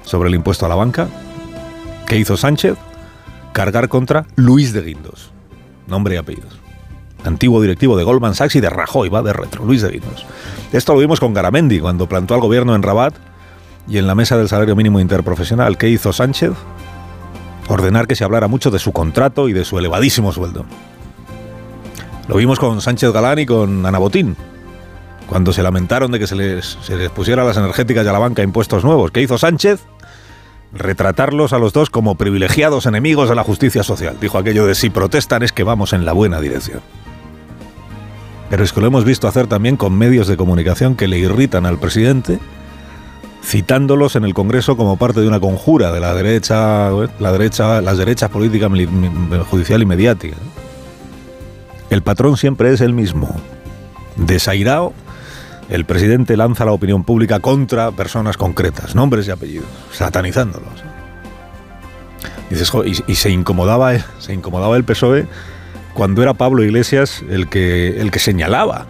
sobre 0.03 0.29
el 0.29 0.35
impuesto 0.35 0.65
a 0.65 0.69
la 0.69 0.75
banca. 0.75 1.07
¿Qué 2.07 2.17
hizo 2.17 2.37
Sánchez? 2.37 2.75
Cargar 3.53 3.89
contra 3.89 4.25
Luis 4.35 4.73
de 4.73 4.81
Guindos, 4.81 5.31
nombre 5.87 6.15
y 6.15 6.17
apellidos. 6.17 6.59
Antiguo 7.23 7.61
directivo 7.61 7.97
de 7.97 8.03
Goldman 8.03 8.33
Sachs 8.33 8.55
y 8.55 8.61
de 8.61 8.69
Rajoy, 8.69 9.09
va 9.09 9.21
de 9.21 9.33
retro, 9.33 9.63
Luis 9.63 9.81
de 9.81 9.89
Guindos. 9.89 10.25
Esto 10.71 10.93
lo 10.93 10.99
vimos 10.99 11.19
con 11.19 11.33
Garamendi 11.33 11.79
cuando 11.79 12.07
plantó 12.07 12.33
al 12.33 12.41
gobierno 12.41 12.75
en 12.75 12.81
Rabat 12.81 13.13
y 13.87 13.97
en 13.97 14.07
la 14.07 14.15
mesa 14.15 14.37
del 14.37 14.49
salario 14.49 14.75
mínimo 14.75 14.99
interprofesional. 14.99 15.77
¿Qué 15.77 15.89
hizo 15.89 16.13
Sánchez? 16.13 16.53
Ordenar 17.67 18.07
que 18.07 18.15
se 18.15 18.23
hablara 18.23 18.47
mucho 18.47 18.71
de 18.71 18.79
su 18.79 18.91
contrato 18.91 19.49
y 19.49 19.53
de 19.53 19.65
su 19.65 19.77
elevadísimo 19.77 20.31
sueldo. 20.31 20.65
Lo 22.27 22.35
vimos 22.35 22.59
con 22.59 22.81
Sánchez 22.81 23.11
Galán 23.11 23.39
y 23.39 23.45
con 23.45 23.85
Ana 23.85 23.97
Botín, 23.97 24.35
cuando 25.27 25.53
se 25.53 25.63
lamentaron 25.63 26.11
de 26.11 26.19
que 26.19 26.27
se 26.27 26.35
les, 26.35 26.77
pusiera 27.15 27.43
a 27.43 27.45
las 27.45 27.57
energéticas 27.57 28.05
y 28.05 28.09
a 28.09 28.13
la 28.13 28.19
banca 28.19 28.43
impuestos 28.43 28.83
nuevos. 28.83 29.11
¿Qué 29.11 29.21
hizo 29.21 29.37
Sánchez? 29.37 29.81
Retratarlos 30.73 31.53
a 31.53 31.57
los 31.57 31.73
dos 31.73 31.89
como 31.89 32.15
privilegiados 32.15 32.85
enemigos 32.85 33.29
de 33.29 33.35
la 33.35 33.43
justicia 33.43 33.83
social. 33.83 34.17
Dijo 34.21 34.37
aquello 34.37 34.65
de 34.65 34.75
si 34.75 34.89
protestan 34.89 35.43
es 35.43 35.51
que 35.51 35.63
vamos 35.63 35.93
en 35.93 36.05
la 36.05 36.13
buena 36.13 36.39
dirección. 36.39 36.81
Pero 38.49 38.63
es 38.63 38.73
que 38.73 38.81
lo 38.81 38.87
hemos 38.87 39.05
visto 39.05 39.27
hacer 39.27 39.47
también 39.47 39.77
con 39.77 39.97
medios 39.97 40.27
de 40.27 40.37
comunicación 40.37 40.95
que 40.95 41.07
le 41.07 41.17
irritan 41.17 41.65
al 41.65 41.79
presidente, 41.79 42.39
citándolos 43.41 44.15
en 44.15 44.25
el 44.25 44.33
Congreso 44.33 44.75
como 44.75 44.97
parte 44.97 45.21
de 45.21 45.27
una 45.27 45.39
conjura 45.39 45.91
de 45.93 46.01
la 46.01 46.13
derecha, 46.13 46.89
la 47.19 47.31
derecha 47.31 47.81
las 47.81 47.97
derechas 47.97 48.29
política, 48.29 48.69
judicial 49.49 49.81
y 49.81 49.85
mediática. 49.85 50.35
El 51.91 52.01
patrón 52.01 52.37
siempre 52.37 52.71
es 52.73 52.81
el 52.81 52.93
mismo. 52.93 53.29
Desairado, 54.15 54.93
el 55.69 55.85
presidente 55.85 56.35
lanza 56.37 56.65
la 56.65 56.71
opinión 56.71 57.03
pública 57.03 57.39
contra 57.39 57.91
personas 57.91 58.37
concretas, 58.37 58.95
nombres 58.95 59.27
y 59.27 59.31
apellidos, 59.31 59.67
satanizándolos. 59.91 60.71
Dices, 62.49 62.71
y- 63.07 63.15
se 63.15 63.29
incomodaba, 63.29 63.91
se 64.19 64.33
incomodaba 64.33 64.77
el 64.77 64.85
PSOE 64.85 65.27
cuando 65.93 66.23
era 66.23 66.33
Pablo 66.33 66.63
Iglesias 66.63 67.21
el 67.29 67.49
que, 67.49 67.99
el 68.01 68.09
que 68.09 68.19
señalaba. 68.19 68.87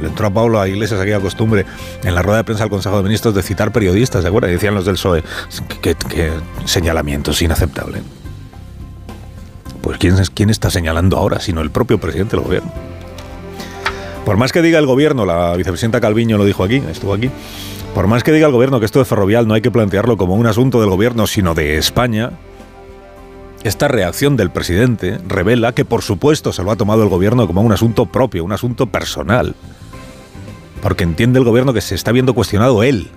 Le 0.00 0.08
entró 0.08 0.26
a 0.26 0.30
Pablo 0.30 0.60
a 0.60 0.68
Iglesias 0.68 1.00
aquella 1.00 1.20
costumbre 1.20 1.64
en 2.04 2.14
la 2.14 2.20
rueda 2.22 2.38
de 2.38 2.44
prensa 2.44 2.64
del 2.64 2.70
Consejo 2.70 2.98
de 2.98 3.02
Ministros 3.04 3.34
de 3.34 3.42
citar 3.42 3.72
periodistas, 3.72 4.22
¿de 4.22 4.28
acuerdo? 4.28 4.48
Y 4.48 4.52
decían 4.52 4.74
los 4.74 4.84
del 4.84 4.94
PSOE, 4.96 5.24
que, 5.80 5.94
que 5.94 6.30
señalamiento 6.66 7.30
es 7.30 7.40
inaceptable. 7.40 8.02
Pues 9.82 9.98
¿quién, 9.98 10.18
es- 10.18 10.30
¿quién 10.30 10.50
está 10.50 10.70
señalando 10.70 11.16
ahora, 11.18 11.40
sino 11.40 11.60
el 11.60 11.70
propio 11.70 11.98
presidente 11.98 12.36
del 12.36 12.44
gobierno? 12.44 12.72
Por 14.24 14.36
más 14.36 14.52
que 14.52 14.62
diga 14.62 14.78
el 14.78 14.86
gobierno, 14.86 15.26
la 15.26 15.54
vicepresidenta 15.56 16.00
Calviño 16.00 16.38
lo 16.38 16.44
dijo 16.44 16.62
aquí, 16.62 16.76
estuvo 16.90 17.12
aquí, 17.12 17.28
por 17.94 18.06
más 18.06 18.22
que 18.22 18.30
diga 18.32 18.46
el 18.46 18.52
gobierno 18.52 18.78
que 18.78 18.86
esto 18.86 19.00
de 19.00 19.04
ferrovial 19.04 19.48
no 19.48 19.54
hay 19.54 19.60
que 19.60 19.70
plantearlo 19.72 20.16
como 20.16 20.34
un 20.36 20.46
asunto 20.46 20.80
del 20.80 20.90
gobierno, 20.90 21.26
sino 21.26 21.54
de 21.54 21.76
España, 21.76 22.30
esta 23.64 23.88
reacción 23.88 24.36
del 24.36 24.50
presidente 24.50 25.18
revela 25.26 25.72
que 25.72 25.84
por 25.84 26.02
supuesto 26.02 26.52
se 26.52 26.62
lo 26.62 26.70
ha 26.70 26.76
tomado 26.76 27.02
el 27.02 27.08
gobierno 27.08 27.46
como 27.48 27.62
un 27.62 27.72
asunto 27.72 28.06
propio, 28.06 28.44
un 28.44 28.52
asunto 28.52 28.86
personal. 28.86 29.54
Porque 30.80 31.04
entiende 31.04 31.38
el 31.38 31.44
gobierno 31.44 31.72
que 31.72 31.80
se 31.80 31.94
está 31.94 32.10
viendo 32.12 32.34
cuestionado 32.34 32.82
él 32.82 33.08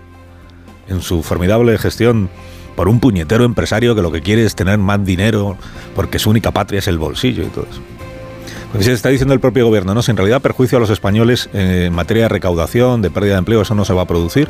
en 0.88 1.02
su 1.02 1.24
formidable 1.24 1.78
gestión 1.80 2.30
por 2.76 2.90
un 2.90 3.00
puñetero 3.00 3.46
empresario 3.46 3.96
que 3.96 4.02
lo 4.02 4.12
que 4.12 4.22
quiere 4.22 4.46
es 4.46 4.56
tener 4.56 4.78
más 4.78 5.04
dinero 5.04 5.58
porque 5.96 6.20
su 6.20 6.30
única 6.30 6.52
patria 6.52 6.80
es 6.80 6.88
el 6.88 6.98
bolsillo 6.98 7.44
y 7.44 7.48
todo 7.48 7.68
eso. 7.70 7.82
Pues 8.72 8.86
se 8.86 8.94
está 8.94 9.10
diciendo 9.10 9.34
el 9.34 9.40
propio 9.40 9.66
gobierno, 9.66 9.94
¿no? 9.94 10.02
Si 10.02 10.12
en 10.12 10.18
realidad 10.18 10.42
perjuicio 10.42 10.78
a 10.78 10.82
los 10.82 10.90
españoles 10.90 11.50
eh, 11.54 11.86
en 11.88 11.94
materia 11.94 12.24
de 12.24 12.30
recaudación, 12.30 13.02
de 13.02 13.10
pérdida 13.10 13.34
de 13.34 13.40
empleo, 13.40 13.62
eso 13.62 13.74
no 13.74 13.86
se 13.86 13.94
va 13.94 14.02
a 14.02 14.06
producir. 14.06 14.50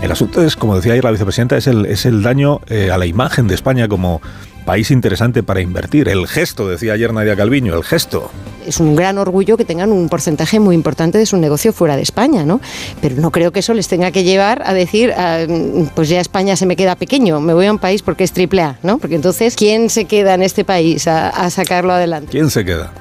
El 0.00 0.12
asunto 0.12 0.42
es, 0.42 0.56
como 0.56 0.76
decía 0.76 0.92
ayer 0.92 1.04
la 1.04 1.10
vicepresidenta, 1.10 1.56
es 1.56 1.66
el, 1.66 1.84
es 1.84 2.06
el 2.06 2.22
daño 2.22 2.60
eh, 2.68 2.90
a 2.90 2.98
la 2.98 3.06
imagen 3.06 3.48
de 3.48 3.54
España 3.54 3.88
como 3.88 4.22
país 4.64 4.90
interesante 4.90 5.42
para 5.42 5.60
invertir. 5.60 6.08
El 6.08 6.26
gesto, 6.26 6.68
decía 6.68 6.92
ayer 6.92 7.12
Nadia 7.12 7.36
Calviño, 7.36 7.74
el 7.74 7.84
gesto. 7.84 8.30
Es 8.66 8.80
un 8.80 8.96
gran 8.96 9.16
orgullo 9.18 9.56
que 9.56 9.64
tengan 9.64 9.92
un 9.92 10.08
porcentaje 10.08 10.60
muy 10.60 10.74
importante 10.74 11.16
de 11.16 11.26
su 11.26 11.38
negocio 11.38 11.72
fuera 11.72 11.96
de 11.96 12.02
España, 12.02 12.44
¿no? 12.44 12.60
Pero 13.00 13.16
no 13.16 13.30
creo 13.30 13.50
que 13.50 13.60
eso 13.60 13.72
les 13.72 13.88
tenga 13.88 14.10
que 14.10 14.24
llevar 14.24 14.62
a 14.66 14.74
decir, 14.74 15.12
ah, 15.16 15.46
pues 15.94 16.08
ya 16.08 16.20
España 16.20 16.56
se 16.56 16.66
me 16.66 16.76
queda 16.76 16.96
pequeño, 16.96 17.40
me 17.40 17.54
voy 17.54 17.66
a 17.66 17.72
un 17.72 17.78
país 17.78 18.02
porque 18.02 18.24
es 18.24 18.32
triple 18.32 18.62
A, 18.62 18.78
¿no? 18.82 18.98
Porque 18.98 19.14
entonces, 19.14 19.56
¿quién 19.56 19.88
se 19.88 20.04
queda 20.04 20.34
en 20.34 20.42
este 20.42 20.64
país 20.64 21.08
a, 21.08 21.30
a 21.30 21.50
sacarlo 21.50 21.92
adelante? 21.92 22.30
¿Quién 22.30 22.50
se 22.50 22.64
queda? 22.64 22.92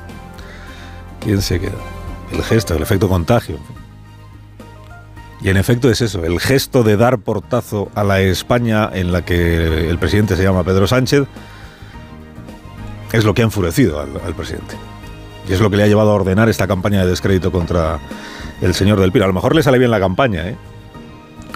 ¿Quién 1.20 1.42
se 1.42 1.60
queda? 1.60 1.78
El 2.32 2.44
gesto, 2.44 2.76
el 2.76 2.82
efecto 2.82 3.10
contagio. 3.10 3.58
Y 5.48 5.50
en 5.50 5.56
efecto 5.56 5.90
es 5.90 6.02
eso, 6.02 6.26
el 6.26 6.42
gesto 6.42 6.84
de 6.84 6.98
dar 6.98 7.20
portazo 7.20 7.90
a 7.96 8.04
la 8.04 8.20
España 8.20 8.90
en 8.92 9.14
la 9.14 9.24
que 9.24 9.90
el 9.90 9.98
presidente 9.98 10.36
se 10.36 10.44
llama 10.44 10.66
Pedro 10.66 10.88
Sánchez 10.88 11.24
es 13.14 13.24
lo 13.24 13.34
que 13.34 13.44
ha 13.44 13.46
enfurecido 13.46 14.02
al, 14.02 14.36
presidente. 14.36 14.76
Y 15.48 15.54
es 15.54 15.62
lo 15.62 15.70
que 15.70 15.78
le 15.78 15.84
ha 15.84 15.88
llevado 15.88 16.12
a 16.12 16.16
ordenar 16.16 16.50
esta 16.50 16.68
campaña 16.68 17.06
de 17.06 17.12
descrédito 17.12 17.54
contra 17.54 17.98
el 18.62 18.74
señor 18.74 19.00
del 19.00 19.14
Pino. 19.14 19.24
A 19.24 19.30
lo 19.30 19.34
mejor 19.34 19.56
le 19.56 19.64
sale 19.64 19.78
bien 19.78 19.90
la 19.90 20.02
campaña, 20.02 20.50
¿eh? 20.50 20.58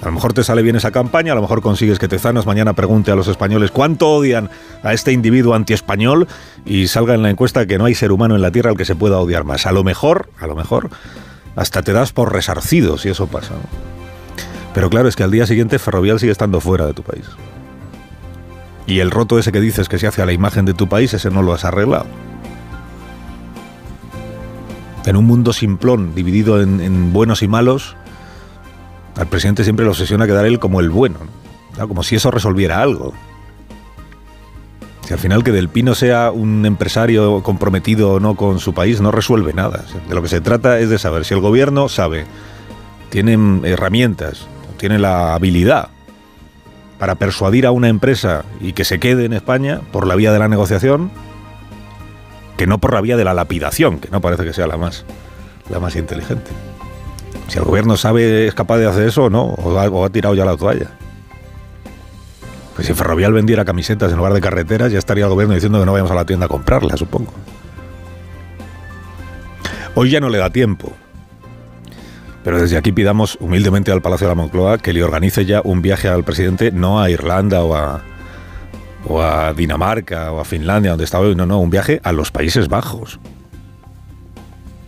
A 0.01 0.05
lo 0.05 0.13
mejor 0.13 0.31
te 0.31 0.45
sale 0.45 0.61
bien 0.61 0.77
esa 0.77 0.91
campaña, 0.91 1.33
a 1.33 1.35
lo 1.35 1.41
mejor 1.41 1.61
consigues 1.61 1.99
que 1.99 2.07
Tezanos 2.07 2.45
mañana 2.45 2.71
pregunte 2.71 3.11
a 3.11 3.15
los 3.15 3.27
españoles 3.27 3.71
cuánto 3.71 4.09
odian 4.09 4.49
a 4.83 4.93
este 4.93 5.11
individuo 5.11 5.53
antiespañol 5.53 6.29
y 6.65 6.87
salga 6.87 7.13
en 7.13 7.23
la 7.23 7.29
encuesta 7.29 7.65
que 7.65 7.77
no 7.77 7.83
hay 7.83 7.95
ser 7.95 8.13
humano 8.13 8.37
en 8.37 8.41
la 8.41 8.51
Tierra 8.51 8.69
al 8.69 8.77
que 8.77 8.85
se 8.85 8.95
pueda 8.95 9.19
odiar 9.19 9.43
más. 9.43 9.65
A 9.65 9.73
lo 9.73 9.83
mejor, 9.83 10.29
a 10.39 10.47
lo 10.47 10.55
mejor, 10.55 10.89
hasta 11.55 11.81
te 11.81 11.93
das 11.93 12.11
por 12.11 12.33
resarcido 12.33 12.97
si 12.97 13.09
eso 13.09 13.27
pasa. 13.27 13.55
Pero 14.73 14.89
claro, 14.89 15.09
es 15.09 15.15
que 15.15 15.23
al 15.23 15.31
día 15.31 15.45
siguiente 15.45 15.79
Ferrovial 15.79 16.19
sigue 16.19 16.31
estando 16.31 16.61
fuera 16.61 16.85
de 16.85 16.93
tu 16.93 17.03
país. 17.03 17.25
Y 18.87 18.99
el 18.99 19.11
roto 19.11 19.37
ese 19.37 19.51
que 19.51 19.59
dices 19.59 19.89
que 19.89 19.99
se 19.99 20.07
hace 20.07 20.21
a 20.21 20.25
la 20.25 20.33
imagen 20.33 20.65
de 20.65 20.73
tu 20.73 20.87
país, 20.87 21.13
ese 21.13 21.29
no 21.29 21.41
lo 21.41 21.53
has 21.53 21.65
arreglado. 21.65 22.07
En 25.05 25.15
un 25.15 25.25
mundo 25.25 25.53
simplón, 25.53 26.13
dividido 26.15 26.61
en, 26.61 26.79
en 26.79 27.11
buenos 27.11 27.41
y 27.41 27.47
malos, 27.47 27.95
al 29.17 29.27
presidente 29.27 29.63
siempre 29.63 29.85
le 29.85 29.91
obsesiona 29.91 30.25
quedar 30.25 30.45
él 30.45 30.59
como 30.59 30.79
el 30.79 30.89
bueno, 30.89 31.17
como 31.87 32.03
si 32.03 32.15
eso 32.15 32.31
resolviera 32.31 32.81
algo. 32.81 33.13
Si 35.05 35.13
al 35.13 35.19
final 35.19 35.43
que 35.43 35.51
Del 35.51 35.69
Pino 35.69 35.95
sea 35.95 36.31
un 36.31 36.65
empresario 36.65 37.41
comprometido 37.43 38.13
o 38.13 38.19
no 38.19 38.35
con 38.35 38.59
su 38.59 38.73
país 38.73 39.01
no 39.01 39.11
resuelve 39.11 39.53
nada. 39.53 39.83
De 40.07 40.15
lo 40.15 40.21
que 40.21 40.27
se 40.27 40.41
trata 40.41 40.79
es 40.79 40.89
de 40.89 40.99
saber 40.99 41.25
si 41.25 41.33
el 41.33 41.39
gobierno 41.39 41.89
sabe, 41.89 42.25
tiene 43.09 43.37
herramientas, 43.67 44.47
tiene 44.77 44.99
la 44.99 45.33
habilidad 45.33 45.89
para 46.97 47.15
persuadir 47.15 47.65
a 47.65 47.71
una 47.71 47.89
empresa 47.89 48.45
y 48.59 48.73
que 48.73 48.85
se 48.85 48.99
quede 48.99 49.25
en 49.25 49.33
España 49.33 49.81
por 49.91 50.05
la 50.05 50.15
vía 50.15 50.31
de 50.31 50.37
la 50.37 50.47
negociación, 50.47 51.09
que 52.57 52.67
no 52.67 52.77
por 52.77 52.93
la 52.93 53.01
vía 53.01 53.17
de 53.17 53.23
la 53.23 53.33
lapidación, 53.33 53.99
que 53.99 54.09
no 54.09 54.21
parece 54.21 54.43
que 54.43 54.53
sea 54.53 54.67
la 54.67 54.77
más, 54.77 55.03
la 55.69 55.79
más 55.79 55.95
inteligente. 55.95 56.51
Si 57.47 57.57
el 57.57 57.65
gobierno 57.65 57.97
sabe, 57.97 58.47
es 58.47 58.53
capaz 58.53 58.77
de 58.77 58.87
hacer 58.87 59.07
eso 59.07 59.25
o 59.25 59.29
no, 59.31 59.45
o 59.45 60.05
ha 60.05 60.09
tirado 60.11 60.35
ya 60.35 60.45
la 60.45 60.55
toalla. 60.55 60.91
Pues 62.75 62.87
si 62.87 62.93
Ferrovial 62.93 63.33
vendiera 63.33 63.65
camisetas 63.65 64.11
en 64.11 64.17
lugar 64.17 64.33
de 64.33 64.41
carreteras, 64.41 64.91
ya 64.91 64.99
estaría 64.99 65.25
el 65.25 65.29
gobierno 65.29 65.53
diciendo 65.53 65.79
que 65.79 65.85
no 65.85 65.91
vayamos 65.91 66.11
a 66.11 66.15
la 66.15 66.25
tienda 66.25 66.45
a 66.45 66.49
comprarlas, 66.49 66.99
supongo. 66.99 67.33
Hoy 69.95 70.09
ya 70.09 70.19
no 70.19 70.29
le 70.29 70.37
da 70.37 70.49
tiempo. 70.49 70.93
Pero 72.43 72.59
desde 72.59 72.77
aquí 72.77 72.91
pidamos 72.91 73.37
humildemente 73.39 73.91
al 73.91 74.01
Palacio 74.01 74.27
de 74.27 74.31
la 74.31 74.35
Moncloa 74.35 74.77
que 74.77 74.93
le 74.93 75.03
organice 75.03 75.45
ya 75.45 75.61
un 75.63 75.81
viaje 75.81 76.07
al 76.07 76.23
presidente, 76.23 76.71
no 76.71 77.01
a 77.01 77.09
Irlanda 77.09 77.63
o 77.63 77.75
a, 77.75 78.01
o 79.05 79.21
a 79.21 79.53
Dinamarca 79.53 80.31
o 80.31 80.39
a 80.39 80.45
Finlandia, 80.45 80.91
donde 80.91 81.03
está 81.03 81.19
hoy, 81.19 81.35
no, 81.35 81.45
no, 81.45 81.59
un 81.59 81.69
viaje 81.69 81.99
a 82.03 82.11
los 82.13 82.31
Países 82.31 82.67
Bajos. 82.67 83.19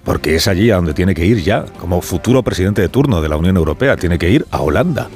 Porque 0.04 0.36
es 0.36 0.48
allí 0.48 0.72
a 0.72 0.78
donde 0.78 0.94
tiene 0.94 1.14
que 1.14 1.26
ir 1.26 1.44
ya, 1.44 1.66
como 1.80 2.02
futuro 2.02 2.44
presidente 2.44 2.82
de 2.82 2.90
turno 2.90 3.22
de 3.22 3.30
la 3.30 3.38
Unión 3.38 3.58
Europea, 3.58 3.98
tiene 3.98 4.18
que 4.18 4.30
ir 4.30 4.46
a 4.50 4.62
Holanda. 4.62 5.10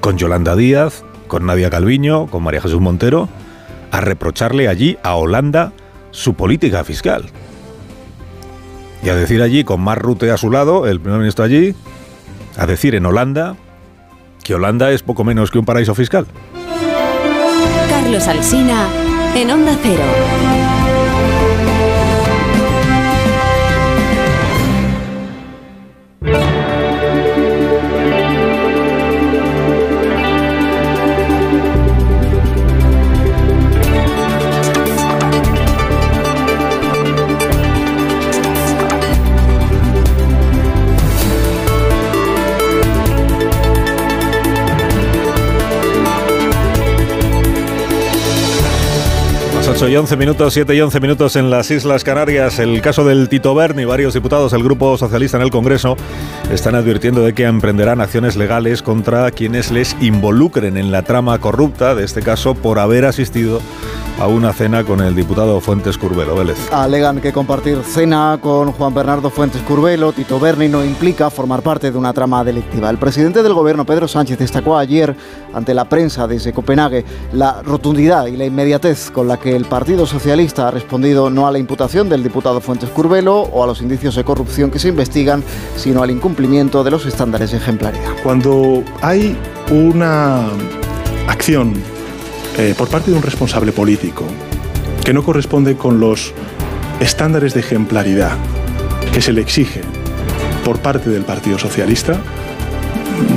Con 0.00 0.18
Yolanda 0.18 0.56
Díaz, 0.56 1.04
con 1.30 1.46
Nadia 1.46 1.70
Calviño, 1.70 2.26
con 2.26 2.42
María 2.42 2.60
Jesús 2.60 2.80
Montero, 2.80 3.28
a 3.92 4.00
reprocharle 4.00 4.68
allí 4.68 4.98
a 5.04 5.14
Holanda 5.14 5.72
su 6.10 6.34
política 6.34 6.82
fiscal. 6.82 7.24
Y 9.02 9.08
a 9.08 9.14
decir 9.14 9.40
allí, 9.40 9.62
con 9.62 9.80
Mark 9.80 10.02
Rutte 10.02 10.30
a 10.32 10.36
su 10.36 10.50
lado, 10.50 10.88
el 10.88 11.00
primer 11.00 11.20
ministro 11.20 11.44
allí, 11.44 11.74
a 12.58 12.66
decir 12.66 12.96
en 12.96 13.06
Holanda 13.06 13.56
que 14.42 14.56
Holanda 14.56 14.90
es 14.90 15.02
poco 15.02 15.22
menos 15.22 15.52
que 15.52 15.58
un 15.60 15.64
paraíso 15.64 15.94
fiscal. 15.94 16.26
Carlos 17.88 18.26
Alsina 18.26 18.88
en 19.36 19.50
Onda 19.52 19.78
Cero. 19.82 20.59
8 49.80 49.88
y 49.88 49.96
11 49.96 50.16
minutos, 50.18 50.52
7 50.52 50.74
y 50.74 50.80
11 50.82 51.00
minutos 51.00 51.36
en 51.36 51.48
las 51.48 51.70
Islas 51.70 52.04
Canarias. 52.04 52.58
El 52.58 52.82
caso 52.82 53.02
del 53.02 53.30
Tito 53.30 53.54
Berni, 53.54 53.86
varios 53.86 54.12
diputados 54.12 54.52
del 54.52 54.62
Grupo 54.62 54.98
Socialista 54.98 55.38
en 55.38 55.42
el 55.42 55.50
Congreso 55.50 55.96
están 56.52 56.74
advirtiendo 56.74 57.22
de 57.22 57.32
que 57.32 57.44
emprenderán 57.44 58.02
acciones 58.02 58.36
legales 58.36 58.82
contra 58.82 59.30
quienes 59.30 59.70
les 59.70 59.96
involucren 60.02 60.76
en 60.76 60.92
la 60.92 61.00
trama 61.00 61.38
corrupta, 61.38 61.94
de 61.94 62.04
este 62.04 62.20
caso 62.20 62.54
por 62.54 62.78
haber 62.78 63.06
asistido 63.06 63.62
a 64.20 64.26
una 64.26 64.52
cena 64.52 64.84
con 64.84 65.00
el 65.00 65.14
diputado 65.14 65.58
Fuentes 65.62 65.96
Curbelo 65.96 66.36
Vélez. 66.36 66.58
Alegan 66.70 67.22
que 67.22 67.32
compartir 67.32 67.82
cena 67.82 68.38
con 68.40 68.70
Juan 68.72 68.92
Bernardo 68.92 69.30
Fuentes 69.30 69.62
Curbelo, 69.62 70.12
Tito 70.12 70.38
Berni, 70.38 70.68
no 70.68 70.84
implica 70.84 71.30
formar 71.30 71.62
parte 71.62 71.90
de 71.90 71.96
una 71.96 72.12
trama 72.12 72.44
delictiva. 72.44 72.90
El 72.90 72.98
presidente 72.98 73.42
del 73.42 73.54
gobierno, 73.54 73.86
Pedro 73.86 74.06
Sánchez, 74.06 74.38
destacó 74.38 74.76
ayer 74.76 75.16
ante 75.54 75.72
la 75.72 75.88
prensa 75.88 76.28
desde 76.28 76.52
Copenhague 76.52 77.04
la 77.32 77.62
rotundidad 77.62 78.26
y 78.26 78.36
la 78.36 78.44
inmediatez 78.44 79.10
con 79.10 79.26
la 79.26 79.38
que 79.38 79.56
el 79.56 79.64
Partido 79.64 80.04
Socialista 80.04 80.68
ha 80.68 80.70
respondido 80.70 81.30
no 81.30 81.46
a 81.46 81.50
la 81.50 81.58
imputación 81.58 82.10
del 82.10 82.22
diputado 82.22 82.60
Fuentes 82.60 82.90
Curbelo 82.90 83.40
o 83.40 83.64
a 83.64 83.66
los 83.66 83.80
indicios 83.80 84.16
de 84.16 84.24
corrupción 84.24 84.70
que 84.70 84.78
se 84.78 84.88
investigan, 84.88 85.42
sino 85.76 86.02
al 86.02 86.10
incumplimiento 86.10 86.84
de 86.84 86.90
los 86.90 87.06
estándares 87.06 87.52
de 87.52 87.56
ejemplaridad. 87.56 88.12
Cuando 88.22 88.84
hay 89.00 89.34
una 89.70 90.42
acción 91.26 91.72
eh, 92.60 92.74
por 92.76 92.88
parte 92.88 93.10
de 93.10 93.16
un 93.16 93.22
responsable 93.22 93.72
político 93.72 94.26
que 95.02 95.14
no 95.14 95.24
corresponde 95.24 95.78
con 95.78 95.98
los 95.98 96.34
estándares 97.00 97.54
de 97.54 97.60
ejemplaridad 97.60 98.36
que 99.14 99.22
se 99.22 99.32
le 99.32 99.40
exige 99.40 99.80
por 100.62 100.78
parte 100.78 101.08
del 101.08 101.22
Partido 101.22 101.58
Socialista, 101.58 102.20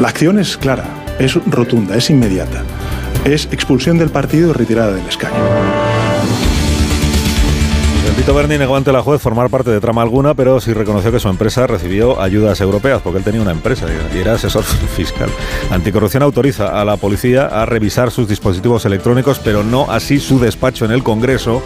la 0.02 0.10
acción 0.10 0.40
es 0.40 0.58
clara, 0.58 0.84
es 1.20 1.36
rotunda, 1.46 1.96
es 1.96 2.10
inmediata. 2.10 2.64
es 3.24 3.48
expulsión 3.54 3.98
del 3.98 4.10
partido 4.10 4.50
y 4.50 4.54
retirada 4.54 4.92
del 4.92 5.08
escaño. 5.08 5.83
Tito 8.24 8.36
Berni 8.36 8.58
negó 8.58 8.78
ante 8.78 8.94
la 8.94 9.02
juez 9.02 9.22
formar 9.22 9.50
parte 9.50 9.70
de 9.70 9.82
trama 9.82 10.02
alguna, 10.02 10.34
pero 10.34 10.62
sí 10.62 10.72
reconoció 10.72 11.12
que 11.12 11.20
su 11.20 11.28
empresa 11.28 11.68
recibió 11.68 12.22
ayudas 12.22 12.62
europeas, 12.62 13.02
porque 13.02 13.18
él 13.18 13.24
tenía 13.26 13.42
una 13.42 13.52
empresa 13.52 13.86
y 14.16 14.18
era 14.18 14.36
asesor 14.36 14.64
fiscal. 14.96 15.30
Anticorrupción 15.70 16.24
autoriza 16.24 16.80
a 16.80 16.86
la 16.86 16.96
policía 16.96 17.48
a 17.48 17.66
revisar 17.66 18.12
sus 18.12 18.30
dispositivos 18.30 18.86
electrónicos, 18.86 19.40
pero 19.40 19.66
no 19.66 19.92
así 19.92 20.22
su 20.22 20.40
despacho 20.40 20.86
en 20.86 20.92
el 20.92 21.04
Congreso, 21.04 21.62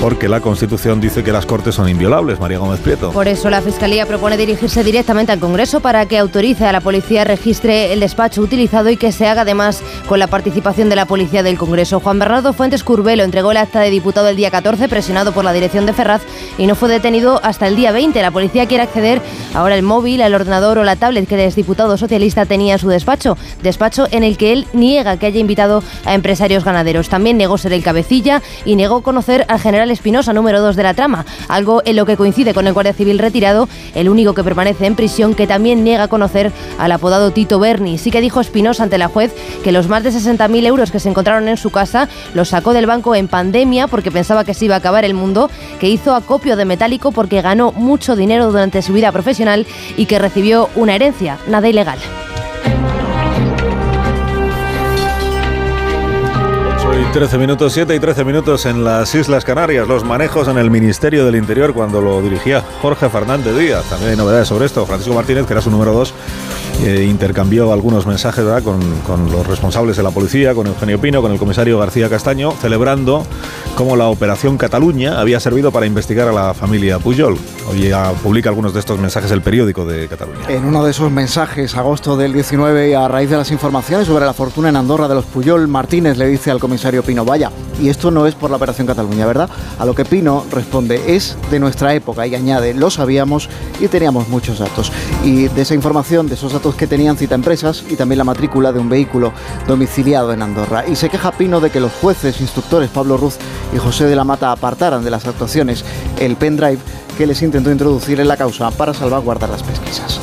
porque 0.00 0.28
la 0.28 0.40
Constitución 0.40 1.00
dice 1.00 1.22
que 1.22 1.30
las 1.30 1.46
Cortes 1.46 1.76
son 1.76 1.88
inviolables. 1.88 2.40
María 2.40 2.58
Gómez 2.58 2.80
Prieto. 2.80 3.12
Por 3.12 3.28
eso 3.28 3.48
la 3.48 3.62
Fiscalía 3.62 4.04
propone 4.04 4.36
dirigirse 4.36 4.82
directamente 4.82 5.30
al 5.30 5.38
Congreso 5.38 5.78
para 5.78 6.06
que 6.06 6.18
autorice 6.18 6.66
a 6.66 6.72
la 6.72 6.80
policía 6.80 7.22
registre 7.22 7.92
el 7.92 8.00
despacho 8.00 8.42
utilizado 8.42 8.90
y 8.90 8.96
que 8.96 9.12
se 9.12 9.28
haga 9.28 9.42
además 9.42 9.80
con 10.08 10.18
la 10.18 10.26
participación 10.26 10.88
de 10.88 10.96
la 10.96 11.06
policía 11.06 11.44
del 11.44 11.56
Congreso. 11.56 12.00
Juan 12.00 12.18
Bernardo 12.18 12.52
Fuentes 12.52 12.82
Curbelo 12.82 13.22
entregó 13.22 13.52
el 13.52 13.58
acta 13.58 13.78
de 13.78 13.90
diputado 13.90 14.26
el 14.28 14.34
día 14.34 14.50
14, 14.50 14.88
presionado 14.88 15.30
por 15.30 15.44
la 15.44 15.52
dirección 15.52 15.86
de 15.86 15.99
Y 16.58 16.66
no 16.66 16.74
fue 16.74 16.88
detenido 16.88 17.40
hasta 17.42 17.66
el 17.66 17.76
día 17.76 17.92
20. 17.92 18.20
La 18.22 18.30
policía 18.30 18.66
quiere 18.66 18.84
acceder 18.84 19.20
ahora 19.54 19.74
al 19.74 19.82
móvil, 19.82 20.22
al 20.22 20.34
ordenador 20.34 20.78
o 20.78 20.84
la 20.84 20.96
tablet 20.96 21.28
que 21.28 21.34
el 21.34 21.42
exdiputado 21.42 21.96
socialista 21.96 22.46
tenía 22.46 22.74
en 22.74 22.78
su 22.78 22.88
despacho, 22.88 23.36
despacho 23.62 24.06
en 24.10 24.24
el 24.24 24.36
que 24.36 24.52
él 24.52 24.66
niega 24.72 25.18
que 25.18 25.26
haya 25.26 25.40
invitado 25.40 25.82
a 26.04 26.14
empresarios 26.14 26.64
ganaderos. 26.64 27.08
También 27.08 27.36
negó 27.36 27.58
ser 27.58 27.72
el 27.72 27.82
cabecilla 27.82 28.42
y 28.64 28.76
negó 28.76 29.02
conocer 29.02 29.44
al 29.48 29.60
general 29.60 29.90
Espinosa, 29.90 30.32
número 30.32 30.60
2 30.60 30.76
de 30.76 30.82
la 30.82 30.94
trama, 30.94 31.26
algo 31.48 31.82
en 31.84 31.96
lo 31.96 32.06
que 32.06 32.16
coincide 32.16 32.54
con 32.54 32.66
el 32.66 32.72
Guardia 32.72 32.94
Civil 32.94 33.18
retirado, 33.18 33.68
el 33.94 34.08
único 34.08 34.34
que 34.34 34.44
permanece 34.44 34.86
en 34.86 34.96
prisión, 34.96 35.34
que 35.34 35.46
también 35.46 35.84
niega 35.84 36.08
conocer 36.08 36.52
al 36.78 36.92
apodado 36.92 37.30
Tito 37.30 37.58
Berni. 37.58 37.98
Sí 37.98 38.10
que 38.10 38.20
dijo 38.20 38.40
Espinosa 38.40 38.82
ante 38.82 38.98
la 38.98 39.08
juez 39.08 39.34
que 39.62 39.72
los 39.72 39.88
más 39.88 40.02
de 40.02 40.10
60.000 40.10 40.66
euros 40.66 40.90
que 40.90 41.00
se 41.00 41.08
encontraron 41.08 41.48
en 41.48 41.56
su 41.56 41.70
casa 41.70 42.08
los 42.34 42.48
sacó 42.48 42.72
del 42.72 42.86
banco 42.86 43.14
en 43.14 43.28
pandemia 43.28 43.86
porque 43.86 44.10
pensaba 44.10 44.44
que 44.44 44.54
se 44.54 44.64
iba 44.64 44.74
a 44.76 44.78
acabar 44.78 45.04
el 45.04 45.14
mundo, 45.14 45.50
que 45.78 45.88
hizo 45.90 46.14
acopio 46.14 46.56
de 46.56 46.64
metálico 46.64 47.12
porque 47.12 47.42
ganó 47.42 47.72
mucho 47.72 48.16
dinero 48.16 48.46
durante 48.46 48.82
su 48.82 48.92
vida 48.92 49.12
profesional 49.12 49.66
y 49.96 50.06
que 50.06 50.18
recibió 50.18 50.68
una 50.74 50.94
herencia, 50.94 51.38
nada 51.48 51.68
ilegal. 51.68 51.98
13 57.12 57.38
minutos, 57.38 57.72
7 57.72 57.92
y 57.92 57.98
13 57.98 58.24
minutos 58.24 58.66
en 58.66 58.84
las 58.84 59.12
Islas 59.16 59.44
Canarias. 59.44 59.88
Los 59.88 60.04
manejos 60.04 60.46
en 60.46 60.58
el 60.58 60.70
Ministerio 60.70 61.24
del 61.24 61.34
Interior 61.34 61.74
cuando 61.74 62.00
lo 62.00 62.22
dirigía 62.22 62.62
Jorge 62.80 63.08
Fernández 63.08 63.56
Díaz. 63.56 63.84
También 63.90 64.12
hay 64.12 64.16
novedades 64.16 64.46
sobre 64.46 64.66
esto. 64.66 64.86
Francisco 64.86 65.12
Martínez, 65.12 65.44
que 65.44 65.52
era 65.52 65.60
su 65.60 65.72
número 65.72 65.92
2, 65.92 66.14
eh, 66.84 67.06
intercambió 67.10 67.72
algunos 67.72 68.06
mensajes 68.06 68.44
Con, 68.62 68.80
con, 69.00 69.30
los 69.30 69.44
responsables 69.44 69.96
de 69.96 70.04
la 70.04 70.12
policía, 70.12 70.54
con 70.54 70.68
Eugenio 70.68 71.00
Pino, 71.00 71.20
con 71.20 71.32
el 71.32 71.38
comisario 71.38 71.78
García 71.80 72.08
Castaño, 72.08 72.52
celebrando 72.52 73.26
cómo 73.74 73.96
la 73.96 74.06
Operación 74.06 74.56
Cataluña 74.56 75.20
había 75.20 75.40
servido 75.40 75.72
para 75.72 75.86
investigar 75.86 76.28
a 76.28 76.32
la 76.32 76.54
familia 76.54 77.00
Puyol. 77.00 77.36
Hoy 77.68 77.92
publica 78.22 78.48
algunos 78.48 78.72
de 78.72 78.80
estos 78.80 78.98
mensajes 78.98 79.30
el 79.30 79.42
periódico 79.42 79.84
de 79.84 80.08
Cataluña. 80.08 80.40
En 80.48 80.64
uno 80.64 80.84
de 80.84 80.92
esos 80.92 81.10
mensajes, 81.10 81.76
agosto 81.76 82.16
del 82.16 82.32
19, 82.32 82.94
a 82.96 83.08
raíz 83.08 83.30
de 83.30 83.36
las 83.36 83.50
informaciones 83.50 84.06
sobre 84.06 84.24
la 84.24 84.32
fortuna 84.32 84.68
en 84.68 84.76
Andorra 84.76 85.08
de 85.08 85.16
los 85.16 85.24
Puyol, 85.24 85.68
Martínez 85.68 86.16
le 86.16 86.26
dice 86.26 86.50
al 86.50 86.60
comisario 86.60 86.99
Pino, 87.02 87.24
vaya, 87.24 87.50
y 87.80 87.88
esto 87.88 88.10
no 88.10 88.26
es 88.26 88.34
por 88.34 88.50
la 88.50 88.56
Operación 88.56 88.86
Cataluña, 88.86 89.26
¿verdad? 89.26 89.48
A 89.78 89.84
lo 89.84 89.94
que 89.94 90.04
Pino 90.04 90.44
responde, 90.50 91.16
es 91.16 91.36
de 91.50 91.58
nuestra 91.58 91.94
época 91.94 92.26
y 92.26 92.34
añade, 92.34 92.74
lo 92.74 92.90
sabíamos 92.90 93.48
y 93.80 93.88
teníamos 93.88 94.28
muchos 94.28 94.58
datos. 94.58 94.92
Y 95.24 95.48
de 95.48 95.62
esa 95.62 95.74
información, 95.74 96.28
de 96.28 96.34
esos 96.34 96.52
datos 96.52 96.74
que 96.74 96.86
tenían 96.86 97.16
cita 97.16 97.34
empresas 97.34 97.84
y 97.88 97.96
también 97.96 98.18
la 98.18 98.24
matrícula 98.24 98.72
de 98.72 98.80
un 98.80 98.88
vehículo 98.88 99.32
domiciliado 99.66 100.32
en 100.32 100.42
Andorra. 100.42 100.84
Y 100.88 100.96
se 100.96 101.08
queja 101.08 101.32
Pino 101.32 101.60
de 101.60 101.70
que 101.70 101.80
los 101.80 101.92
jueces 101.92 102.40
instructores 102.40 102.90
Pablo 102.90 103.16
Ruz 103.16 103.36
y 103.74 103.78
José 103.78 104.04
de 104.06 104.16
la 104.16 104.24
Mata 104.24 104.52
apartaran 104.52 105.04
de 105.04 105.10
las 105.10 105.26
actuaciones 105.26 105.84
el 106.18 106.36
pendrive 106.36 106.78
que 107.16 107.26
les 107.26 107.42
intentó 107.42 107.70
introducir 107.70 108.20
en 108.20 108.28
la 108.28 108.36
causa 108.36 108.70
para 108.70 108.94
salvaguardar 108.94 109.50
las 109.50 109.62
pesquisas. 109.62 110.20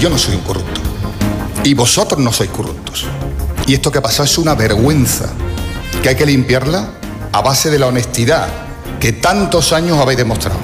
Yo 0.00 0.10
no 0.10 0.18
soy 0.18 0.34
un 0.34 0.40
corrupto 0.40 0.81
y 1.64 1.74
vosotros 1.74 2.20
no 2.20 2.32
sois 2.32 2.50
corruptos. 2.50 3.06
Y 3.66 3.74
esto 3.74 3.92
que 3.92 3.98
ha 3.98 4.02
pasado 4.02 4.24
es 4.24 4.38
una 4.38 4.54
vergüenza 4.54 5.30
que 6.02 6.08
hay 6.08 6.16
que 6.16 6.26
limpiarla 6.26 6.88
a 7.32 7.40
base 7.40 7.70
de 7.70 7.78
la 7.78 7.86
honestidad 7.86 8.48
que 9.00 9.12
tantos 9.12 9.72
años 9.72 9.98
habéis 9.98 10.18
demostrado. 10.18 10.58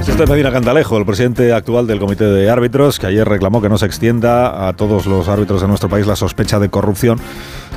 Este 0.00 0.24
es 0.24 0.30
Medina 0.30 0.50
Cantalejo, 0.50 0.96
el 0.96 1.04
presidente 1.04 1.52
actual 1.52 1.86
del 1.86 2.00
Comité 2.00 2.24
de 2.24 2.48
Árbitros, 2.48 2.98
que 2.98 3.06
ayer 3.06 3.28
reclamó 3.28 3.60
que 3.60 3.68
no 3.68 3.76
se 3.76 3.84
extienda 3.84 4.66
a 4.66 4.72
todos 4.72 5.04
los 5.06 5.28
árbitros 5.28 5.60
de 5.60 5.68
nuestro 5.68 5.90
país 5.90 6.06
la 6.06 6.16
sospecha 6.16 6.58
de 6.58 6.70
corrupción 6.70 7.20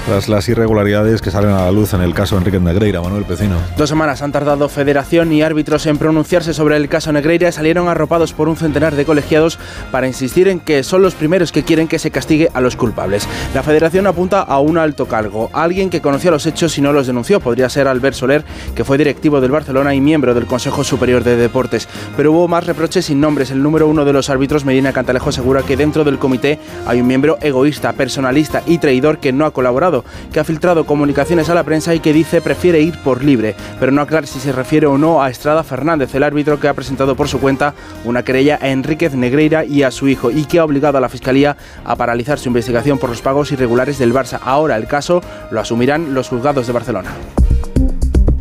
tras 0.06 0.28
las 0.28 0.50
irregularidades 0.50 1.22
que 1.22 1.32
salen 1.32 1.52
a 1.52 1.66
la 1.66 1.72
luz 1.72 1.94
en 1.94 2.02
el 2.02 2.14
caso 2.14 2.38
Enrique 2.38 2.60
Negreira. 2.60 3.02
Manuel 3.02 3.24
Pecino. 3.24 3.56
Dos 3.78 3.90
semanas 3.90 4.22
han 4.22 4.32
tardado 4.32 4.68
Federación 4.68 5.32
y 5.32 5.41
árbitros 5.41 5.86
en 5.86 5.98
pronunciarse 5.98 6.54
sobre 6.54 6.76
el 6.78 6.90
caso 6.90 7.12
Negreira 7.12 7.52
salieron 7.52 7.88
arropados 7.88 8.34
por 8.34 8.50
un 8.50 8.58
centenar 8.58 8.95
de 8.95 9.06
colegiados 9.06 9.60
para 9.91 10.08
insistir 10.08 10.48
en 10.48 10.60
que 10.60 10.84
son 10.84 11.02
los 11.02 11.16
primeros 11.16 11.52
que 11.52 11.64
quieren 11.64 11.88
que 11.88 12.00
se 12.00 12.12
castigue 12.12 12.50
a 12.54 12.62
los 12.62 12.76
culpables. 12.76 13.28
La 13.54 13.64
Federación 13.64 14.08
apunta 14.08 14.41
a 14.41 14.60
un 14.60 14.78
alto 14.78 15.08
cargo, 15.08 15.50
alguien 15.54 15.90
que 15.90 16.02
conocía 16.02 16.32
los 16.32 16.45
hechos 16.45 16.78
y 16.78 16.82
no 16.82 16.91
los 16.91 17.08
denunció. 17.08 17.40
Podría 17.40 17.70
ser 17.70 17.88
Albert 17.88 18.16
Soler, 18.16 18.44
que 18.76 18.84
fue 18.84 18.98
directivo 18.98 19.40
del 19.40 19.52
Barcelona 19.52 19.94
y 19.94 20.02
miembro 20.02 20.34
del 20.34 20.48
Consejo 20.48 20.84
Superior 20.84 21.24
de 21.24 21.38
Deportes. 21.38 21.88
Pero 22.15 22.31
hubo 22.31 22.48
más 22.48 22.65
reproches 22.65 23.06
sin 23.06 23.19
nombres. 23.19 23.52
El 23.52 23.64
número 23.64 23.88
uno 23.88 24.06
de 24.06 24.14
los 24.14 24.30
árbitros, 24.30 24.65
Medina 24.65 24.94
Cantalejo, 24.94 25.30
asegura 25.30 25.64
que 25.64 25.77
dentro 25.77 26.03
del 26.03 26.19
comité 26.19 26.60
hay 26.85 27.02
un 27.02 27.07
miembro 27.07 27.38
egoísta, 27.41 27.94
personalista 27.94 28.64
y 28.65 28.77
traidor 28.77 29.19
que 29.19 29.34
no 29.34 29.45
ha 29.45 29.52
colaborado 29.52 30.03
que 30.31 30.40
ha 30.40 30.44
filtrado 30.44 30.85
comunicaciones 30.85 31.49
a 31.49 31.56
la 31.56 31.64
prensa 31.64 31.94
y 31.94 31.99
que 31.99 32.14
dice 32.14 32.41
prefiere 32.41 32.81
ir 32.81 32.98
por 32.99 33.23
libre, 33.23 33.56
pero 33.80 33.91
no 33.91 34.02
aclara 34.02 34.27
si 34.27 34.40
se 34.40 34.52
refiere 34.52 34.88
o 34.88 34.98
no 34.98 35.22
a 35.22 35.30
Estrada 35.30 35.64
Fernández, 35.64 36.14
el 36.15 36.23
árbitro 36.23 36.60
que 36.60 36.68
ha 36.68 36.73
presentado 36.73 37.15
por 37.15 37.27
su 37.27 37.40
cuenta 37.40 37.73
una 38.06 38.23
querella 38.23 38.60
a 38.61 38.69
Enríquez 38.69 39.14
Negreira 39.14 39.65
y 39.65 39.84
a 39.84 39.91
su 39.91 40.07
hijo 40.07 40.31
y 40.31 40.45
que 40.45 40.60
ha 40.60 40.65
obligado 40.65 40.98
a 40.98 41.02
la 41.02 41.10
Fiscalía 41.10 41.57
a 41.85 41.95
paralizar 41.95 42.40
su 42.40 42.49
investigación 42.49 42.98
por 42.98 43.10
los 43.10 43.22
pagos 43.22 43.52
irregulares 43.52 43.98
del 43.98 44.14
Barça. 44.14 44.40
Ahora 44.44 44.77
el 44.77 44.88
caso 44.88 45.22
lo 45.52 45.60
asumirán 45.60 46.14
los 46.14 46.30
juzgados 46.30 46.68
de 46.68 46.73
Barcelona. 46.73 47.11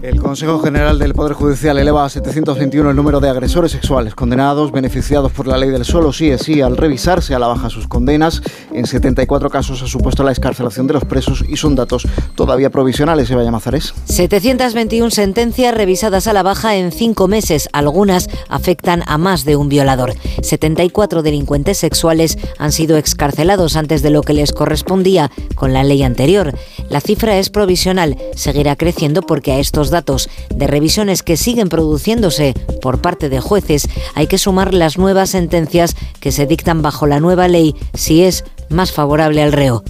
El 0.02 0.20
Consejo 0.20 0.58
General 0.58 0.98
del 0.98 1.14
Poder 1.14 1.34
Judicial 1.34 1.78
eleva 1.78 2.04
a 2.04 2.08
721 2.08 2.90
el 2.90 2.96
número 2.96 3.20
de 3.20 3.28
agresores 3.28 3.70
sexuales 3.70 4.16
condenados, 4.16 4.72
beneficiados 4.72 5.30
por 5.30 5.46
la 5.46 5.56
ley 5.56 5.70
del 5.70 5.84
solo 5.84 6.12
sí 6.12 6.28
es 6.28 6.42
sí, 6.42 6.60
al 6.60 6.76
revisarse 6.76 7.36
a 7.36 7.38
la 7.38 7.46
baja 7.46 7.70
sus 7.70 7.86
condenas. 7.86 8.42
En 8.72 8.84
74 8.84 9.48
casos 9.48 9.80
ha 9.80 9.86
supuesto 9.86 10.24
la 10.24 10.32
escarcelación 10.32 10.88
de 10.88 10.94
los 10.94 11.04
presos 11.04 11.44
y 11.48 11.56
son 11.56 11.76
datos 11.76 12.08
todavía 12.34 12.68
provisionales, 12.68 13.30
Eva 13.30 13.48
Mazares. 13.52 13.94
721 14.06 15.12
sentencias 15.12 15.72
revisadas 15.72 16.26
a 16.26 16.32
la 16.32 16.42
baja 16.42 16.74
en 16.74 16.90
cinco 16.90 17.28
meses. 17.28 17.68
Algunas 17.72 18.28
afectan 18.48 19.04
a 19.06 19.18
más 19.18 19.44
de 19.44 19.54
un 19.54 19.68
violador. 19.68 20.14
74 20.42 21.22
delincuentes 21.22 21.78
sexuales 21.78 22.38
han 22.58 22.72
sido 22.72 22.96
excarcelados 22.96 23.76
antes 23.76 24.02
de 24.02 24.10
lo 24.10 24.22
que 24.22 24.34
les 24.34 24.50
correspondía 24.50 25.30
con 25.54 25.72
la 25.72 25.84
ley 25.84 26.02
anterior. 26.02 26.58
La 26.90 27.00
cifra 27.00 27.38
es 27.38 27.50
provisional, 27.50 28.18
seguirá 28.34 28.74
creciendo 28.74 29.22
porque 29.22 29.52
a 29.52 29.60
estos 29.60 29.91
datos 29.92 30.28
de 30.52 30.66
revisiones 30.66 31.22
que 31.22 31.36
siguen 31.36 31.68
produciéndose 31.68 32.54
por 32.80 33.00
parte 33.00 33.28
de 33.28 33.40
jueces, 33.40 33.88
hay 34.16 34.26
que 34.26 34.38
sumar 34.38 34.74
las 34.74 34.98
nuevas 34.98 35.30
sentencias 35.30 35.94
que 36.18 36.32
se 36.32 36.46
dictan 36.46 36.82
bajo 36.82 37.06
la 37.06 37.20
nueva 37.20 37.46
ley 37.46 37.76
si 37.94 38.24
es 38.24 38.44
más 38.68 38.90
favorable 38.90 39.40
al 39.40 39.52
reo. 39.52 39.84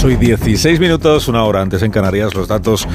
Soy 0.00 0.16
16 0.16 0.80
minutos, 0.80 1.28
una 1.28 1.44
hora 1.44 1.62
antes 1.62 1.82
en 1.82 1.90
Canarias, 1.90 2.34
los 2.34 2.46
datos 2.46 2.86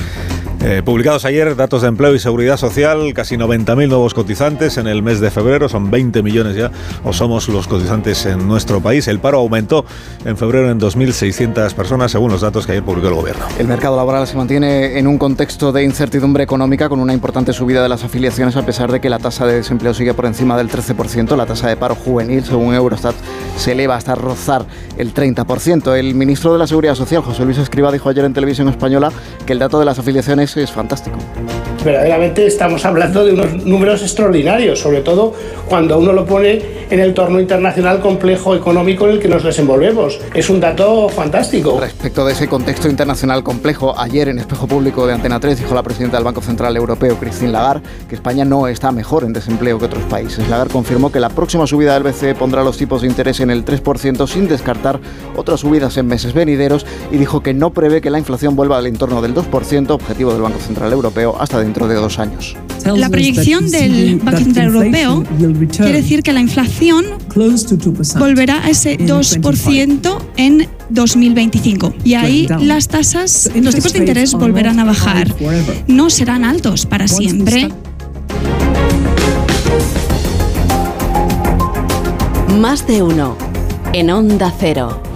eh, 0.62 0.82
publicados 0.84 1.24
ayer, 1.24 1.56
datos 1.56 1.84
de 1.84 1.88
empleo 1.88 2.14
y 2.14 2.20
seguridad 2.20 2.58
social, 2.58 3.14
casi 3.14 3.38
90.000 3.38 3.88
nuevos 3.88 4.14
cotizantes 4.14 4.78
en 4.78 4.88
el 4.88 5.02
mes 5.02 5.22
de 5.22 5.32
febrero, 5.32 5.70
son 5.70 5.90
20 5.90 6.22
millones 6.22 6.58
ya, 6.58 6.70
o 7.06 7.14
somos 7.14 7.48
los 7.48 7.68
cotizantes 7.68 8.26
en 8.26 8.46
nuestro 8.46 8.82
país. 8.82 9.08
El 9.08 9.20
paro 9.20 9.38
aumentó 9.38 9.86
en 10.26 10.36
febrero 10.36 10.70
en 10.70 10.78
2.600 10.78 11.74
personas, 11.74 12.12
según 12.12 12.32
los 12.32 12.42
datos 12.42 12.66
que 12.66 12.74
ayer 12.74 12.84
publicó 12.84 13.08
el 13.08 13.14
gobierno. 13.14 13.46
El 13.58 13.68
mercado 13.68 13.96
laboral 13.96 14.28
se 14.28 14.36
mantiene 14.36 15.00
en 15.00 15.08
un 15.08 15.18
contexto 15.18 15.72
de 15.72 15.84
incertidumbre 15.86 16.44
económica 16.44 16.90
con 16.90 17.00
una 17.00 17.14
importante 17.14 17.54
subida 17.54 17.82
de 17.82 17.88
las 17.88 18.04
afiliaciones, 18.04 18.58
a 18.58 18.66
pesar 18.66 18.92
de 18.92 19.00
que 19.00 19.10
la 19.10 19.20
tasa 19.20 19.46
de 19.46 19.56
desempleo 19.56 19.94
sigue 19.94 20.14
por 20.14 20.26
encima 20.26 20.58
del 20.58 20.70
13%. 20.70 21.38
La 21.38 21.46
tasa 21.46 21.70
de 21.70 21.78
paro 21.78 21.96
juvenil, 21.96 22.44
según 22.44 22.74
Eurostat, 22.74 23.16
se 23.56 23.72
eleva 23.72 23.96
hasta 23.96 24.14
rozar 24.14 24.66
el 24.98 25.14
30%. 25.14 25.96
El 25.96 26.16
ministro 26.16 26.52
de 26.52 26.60
la 26.60 26.68
Seguridad 26.68 26.96
Social, 26.96 27.22
José 27.22 27.46
Luis 27.46 27.58
Escriba, 27.58 27.92
dijo 27.94 28.10
ayer 28.10 28.26
en 28.26 28.34
televisión 28.34 28.68
española 28.68 29.12
que 29.46 29.54
el 29.54 29.60
dato 29.60 29.80
de 29.80 29.86
las 29.86 30.00
afiliaciones 30.00 30.49
mes 30.56 30.70
es 30.70 30.72
fantástico. 30.72 31.18
Verdaderamente 31.84 32.46
estamos 32.46 32.84
hablando 32.86 33.26
de 33.26 33.34
unos 33.34 33.66
números 33.66 34.02
extraordinarios, 34.02 34.80
sobre 34.80 35.02
todo 35.02 35.34
cuando 35.70 35.98
uno 35.98 36.12
lo 36.12 36.26
pone 36.26 36.80
en 36.90 37.00
el 37.00 37.14
torno 37.14 37.40
internacional 37.40 38.02
complejo 38.02 38.56
económico 38.56 39.06
en 39.06 39.14
el 39.14 39.20
que 39.20 39.28
nos 39.28 39.44
desenvolvemos. 39.44 40.20
Es 40.34 40.50
un 40.50 40.60
dato 40.60 41.08
fantástico. 41.08 41.80
Respecto 41.80 42.26
de 42.26 42.34
ese 42.34 42.48
contexto 42.48 42.90
internacional 42.90 43.44
complejo, 43.44 43.98
ayer 43.98 44.28
en 44.28 44.40
Espejo 44.40 44.68
Público 44.68 45.08
de 45.08 45.14
Antena 45.14 45.40
3 45.40 45.60
dijo 45.60 45.76
la 45.76 45.84
presidenta 45.84 46.18
del 46.18 46.26
Banco 46.26 46.42
Central 46.42 46.76
Europeo, 46.76 47.16
Christine 47.18 47.52
Lagarde, 47.52 47.88
que 48.10 48.16
España 48.16 48.44
no 48.44 48.68
está 48.68 48.92
mejor 48.92 49.24
en 49.24 49.32
desempleo 49.32 49.78
que 49.80 49.86
otros 49.86 50.04
países. 50.04 50.50
Lagarde 50.50 50.74
confirmó 50.74 51.12
que 51.12 51.20
la 51.20 51.30
próxima 51.30 51.66
subida 51.66 51.94
del 51.94 52.04
BCE 52.04 52.36
pondrá 52.36 52.64
los 52.64 52.78
tipos 52.78 53.02
de 53.02 53.08
interés 53.08 53.40
en 53.40 53.52
el 53.52 53.64
3% 53.64 54.28
sin 54.28 54.48
descartar 54.48 55.00
otras 55.38 55.62
subidas 55.62 55.96
en 55.98 56.08
meses 56.08 56.34
venideros 56.34 56.86
y 57.12 57.18
dijo 57.18 57.42
que 57.42 57.54
no 57.54 57.72
prevé 57.72 58.02
que 58.02 58.10
la 58.10 58.20
inflación 58.20 58.56
vuelva 58.56 58.78
al 58.78 58.88
entorno 58.88 59.22
del 59.22 59.34
2%, 59.34 59.92
objetivo 59.92 60.34
del 60.34 60.39
Banco 60.42 60.60
Central 60.60 60.92
Europeo, 60.94 61.36
hasta 61.40 61.60
dentro 61.60 61.88
de 61.88 61.96
dos 61.96 62.20
años. 62.20 62.56
La 62.86 63.10
proyección 63.10 63.70
del 63.70 64.20
Banco 64.20 64.40
Central 64.40 64.68
Europeo 64.68 65.24
quiere 65.72 66.02
decir 66.02 66.24
que 66.24 66.34
la 66.34 66.40
inflación 66.40 67.06
volverá 68.18 68.64
a 68.64 68.70
ese 68.70 68.98
2% 68.98 70.18
en 70.38 70.68
2025 70.90 71.94
y 72.04 72.14
ahí 72.16 72.48
las 72.62 72.88
tasas, 72.88 73.50
los 73.56 73.76
tipos 73.76 73.94
de 73.94 74.00
interés 74.00 74.34
volverán 74.34 74.80
a 74.80 74.86
bajar. 74.86 75.34
No 75.88 76.10
serán 76.10 76.46
altos 76.46 76.86
para 76.86 77.08
siempre. 77.08 77.70
Más 82.60 82.86
de 82.88 83.02
uno 83.04 83.38
en 83.94 84.10
Onda 84.10 84.54
Cero. 84.58 85.09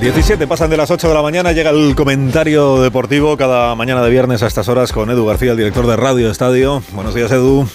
...17 0.00 0.46
pasan 0.46 0.70
de 0.70 0.76
las 0.76 0.92
8 0.92 1.08
de 1.08 1.14
la 1.14 1.22
mañana, 1.22 1.52
llega 1.52 1.70
el 1.70 1.96
comentario 1.96 2.80
deportivo 2.80 3.36
cada 3.36 3.74
mañana 3.74 4.00
de 4.00 4.10
viernes 4.10 4.44
a 4.44 4.46
estas 4.46 4.68
horas 4.68 4.92
con 4.92 5.10
Edu 5.10 5.26
García, 5.26 5.50
el 5.50 5.56
director 5.56 5.88
de 5.88 5.96
Radio 5.96 6.30
Estadio. 6.30 6.82
Buenos 6.92 7.16
días, 7.16 7.32
Edu. 7.32 7.66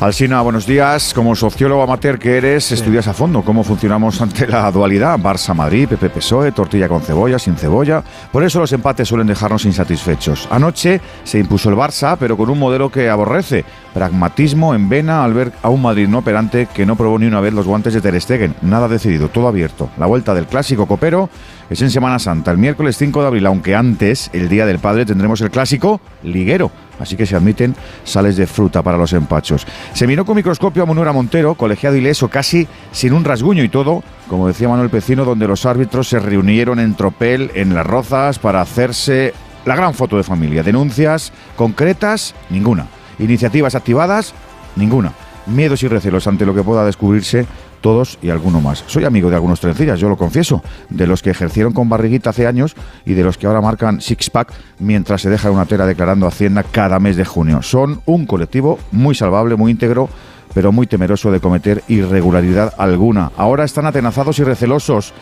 Alsina, 0.00 0.40
buenos 0.42 0.64
días. 0.64 1.12
Como 1.12 1.34
sociólogo 1.34 1.82
amateur 1.82 2.20
que 2.20 2.36
eres, 2.36 2.70
estudias 2.70 3.08
a 3.08 3.14
fondo 3.14 3.42
cómo 3.42 3.64
funcionamos 3.64 4.20
ante 4.22 4.46
la 4.46 4.70
dualidad. 4.70 5.18
Barça-Madrid, 5.18 5.88
PP-PSOE, 5.88 6.52
tortilla 6.52 6.86
con 6.86 7.02
cebolla, 7.02 7.36
sin 7.36 7.56
cebolla. 7.56 8.04
Por 8.30 8.44
eso 8.44 8.60
los 8.60 8.70
empates 8.72 9.08
suelen 9.08 9.26
dejarnos 9.26 9.64
insatisfechos. 9.64 10.46
Anoche 10.52 11.00
se 11.24 11.40
impuso 11.40 11.68
el 11.68 11.74
Barça, 11.74 12.16
pero 12.16 12.36
con 12.36 12.48
un 12.48 12.60
modelo 12.60 12.92
que 12.92 13.10
aborrece. 13.10 13.64
Pragmatismo 13.92 14.72
en 14.72 14.88
vena 14.88 15.24
al 15.24 15.34
ver 15.34 15.52
a 15.62 15.68
un 15.68 15.82
Madrid 15.82 16.06
no 16.06 16.18
operante 16.18 16.68
que 16.72 16.86
no 16.86 16.94
probó 16.94 17.18
ni 17.18 17.26
una 17.26 17.40
vez 17.40 17.52
los 17.52 17.66
guantes 17.66 17.92
de 17.92 18.00
Ter 18.00 18.20
Stegen. 18.20 18.54
Nada 18.62 18.86
decidido, 18.86 19.30
todo 19.30 19.48
abierto. 19.48 19.90
La 19.98 20.06
vuelta 20.06 20.32
del 20.32 20.46
clásico 20.46 20.86
copero 20.86 21.28
es 21.70 21.82
en 21.82 21.90
Semana 21.90 22.20
Santa, 22.20 22.52
el 22.52 22.58
miércoles 22.58 22.96
5 22.96 23.20
de 23.20 23.26
abril, 23.26 23.46
aunque 23.46 23.74
antes, 23.74 24.30
el 24.32 24.48
Día 24.48 24.64
del 24.64 24.78
Padre, 24.78 25.06
tendremos 25.06 25.40
el 25.40 25.50
clásico 25.50 26.00
liguero. 26.22 26.70
Así 26.98 27.16
que 27.16 27.26
se 27.26 27.36
admiten 27.36 27.74
sales 28.04 28.36
de 28.36 28.46
fruta 28.46 28.82
para 28.82 28.98
los 28.98 29.12
empachos. 29.12 29.66
Se 29.92 30.06
miró 30.06 30.24
con 30.24 30.36
microscopio 30.36 30.82
a 30.82 30.86
Monura 30.86 31.12
Montero, 31.12 31.54
colegiado 31.54 31.96
ileso, 31.96 32.28
casi 32.28 32.66
sin 32.92 33.12
un 33.12 33.24
rasguño 33.24 33.62
y 33.62 33.68
todo, 33.68 34.02
como 34.28 34.48
decía 34.48 34.68
Manuel 34.68 34.90
Pecino, 34.90 35.24
donde 35.24 35.48
los 35.48 35.66
árbitros 35.66 36.08
se 36.08 36.18
reunieron 36.18 36.78
en 36.78 36.94
tropel 36.94 37.50
en 37.54 37.74
las 37.74 37.86
rozas 37.86 38.38
para 38.38 38.60
hacerse 38.60 39.34
la 39.64 39.76
gran 39.76 39.94
foto 39.94 40.16
de 40.16 40.22
familia. 40.22 40.62
Denuncias 40.62 41.32
concretas, 41.56 42.34
ninguna. 42.50 42.86
Iniciativas 43.18 43.74
activadas, 43.74 44.34
ninguna. 44.76 45.12
Miedos 45.46 45.82
y 45.82 45.88
recelos 45.88 46.26
ante 46.26 46.46
lo 46.46 46.54
que 46.54 46.62
pueda 46.62 46.84
descubrirse 46.84 47.46
todos 47.80 48.18
y 48.22 48.30
alguno 48.30 48.60
más. 48.60 48.84
Soy 48.86 49.04
amigo 49.04 49.30
de 49.30 49.36
algunos 49.36 49.60
trencillas, 49.60 50.00
yo 50.00 50.08
lo 50.08 50.16
confieso, 50.16 50.62
de 50.88 51.06
los 51.06 51.22
que 51.22 51.30
ejercieron 51.30 51.72
con 51.72 51.88
barriguita 51.88 52.30
hace 52.30 52.46
años 52.46 52.74
y 53.04 53.14
de 53.14 53.24
los 53.24 53.38
que 53.38 53.46
ahora 53.46 53.60
marcan 53.60 54.00
six-pack 54.00 54.52
mientras 54.78 55.22
se 55.22 55.30
deja 55.30 55.50
una 55.50 55.66
tela 55.66 55.86
declarando 55.86 56.26
Hacienda 56.26 56.62
cada 56.62 56.98
mes 56.98 57.16
de 57.16 57.24
junio. 57.24 57.62
Son 57.62 58.00
un 58.06 58.26
colectivo 58.26 58.78
muy 58.92 59.14
salvable, 59.14 59.56
muy 59.56 59.72
íntegro, 59.72 60.08
pero 60.54 60.72
muy 60.72 60.86
temeroso 60.86 61.30
de 61.30 61.40
cometer 61.40 61.82
irregularidad 61.88 62.74
alguna. 62.78 63.30
Ahora 63.36 63.64
están 63.64 63.86
atenazados 63.86 64.38
y 64.38 64.44
recelosos 64.44 65.12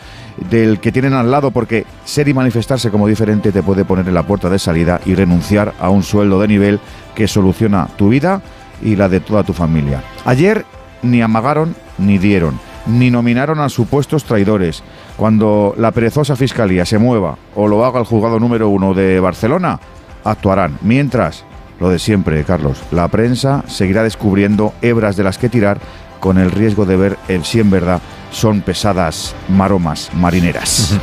del 0.49 0.79
que 0.79 0.91
tienen 0.91 1.13
al 1.13 1.31
lado 1.31 1.51
porque 1.51 1.85
ser 2.05 2.27
y 2.27 2.33
manifestarse 2.33 2.89
como 2.89 3.07
diferente 3.07 3.51
te 3.51 3.63
puede 3.63 3.85
poner 3.85 4.07
en 4.07 4.13
la 4.13 4.25
puerta 4.25 4.49
de 4.49 4.59
salida 4.59 5.01
y 5.05 5.15
renunciar 5.15 5.73
a 5.79 5.89
un 5.89 6.03
sueldo 6.03 6.39
de 6.39 6.47
nivel 6.47 6.79
que 7.15 7.27
soluciona 7.27 7.87
tu 7.97 8.09
vida 8.09 8.41
y 8.81 8.95
la 8.95 9.09
de 9.09 9.19
toda 9.19 9.43
tu 9.43 9.53
familia. 9.53 10.03
Ayer 10.25 10.65
ni 11.01 11.21
amagaron 11.21 11.75
ni 11.97 12.17
dieron, 12.17 12.59
ni 12.85 13.09
nominaron 13.11 13.59
a 13.59 13.69
supuestos 13.69 14.23
traidores. 14.23 14.83
Cuando 15.15 15.73
la 15.77 15.91
perezosa 15.91 16.35
fiscalía 16.35 16.85
se 16.85 16.97
mueva 16.97 17.37
o 17.55 17.67
lo 17.67 17.85
haga 17.85 17.99
el 17.99 18.05
juzgado 18.05 18.39
número 18.39 18.69
uno 18.69 18.93
de 18.93 19.19
Barcelona, 19.19 19.79
actuarán. 20.23 20.77
Mientras, 20.81 21.43
lo 21.79 21.89
de 21.89 21.99
siempre, 21.99 22.43
Carlos, 22.43 22.77
la 22.91 23.07
prensa 23.07 23.63
seguirá 23.67 24.03
descubriendo 24.03 24.73
hebras 24.81 25.15
de 25.15 25.23
las 25.23 25.37
que 25.37 25.49
tirar 25.49 25.79
con 26.19 26.37
el 26.37 26.51
riesgo 26.51 26.85
de 26.85 26.97
ver 26.97 27.17
el 27.27 27.45
si 27.45 27.59
en 27.59 27.69
verdad 27.69 28.01
son 28.31 28.61
pesadas 28.61 29.35
maromas 29.49 30.09
marineras. 30.13 30.97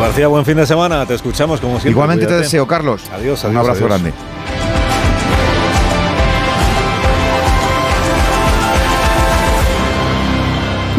García, 0.00 0.28
buen 0.28 0.44
fin 0.44 0.56
de 0.56 0.66
semana. 0.66 1.04
Te 1.06 1.14
escuchamos 1.14 1.60
como 1.60 1.72
siempre. 1.74 1.90
Igualmente 1.90 2.26
te 2.26 2.34
deseo, 2.34 2.66
Carlos. 2.68 3.02
Adiós, 3.12 3.42
Un 3.42 3.50
adiós, 3.50 3.60
abrazo 3.60 3.84
adiós. 3.86 3.88
grande. 4.02 4.77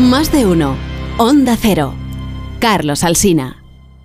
Más 0.10 0.32
de 0.32 0.48
uno. 0.48 0.76
Onda 1.20 1.56
Cero. 1.56 1.94
Carlos 2.58 3.04
Alsina. 3.04 3.62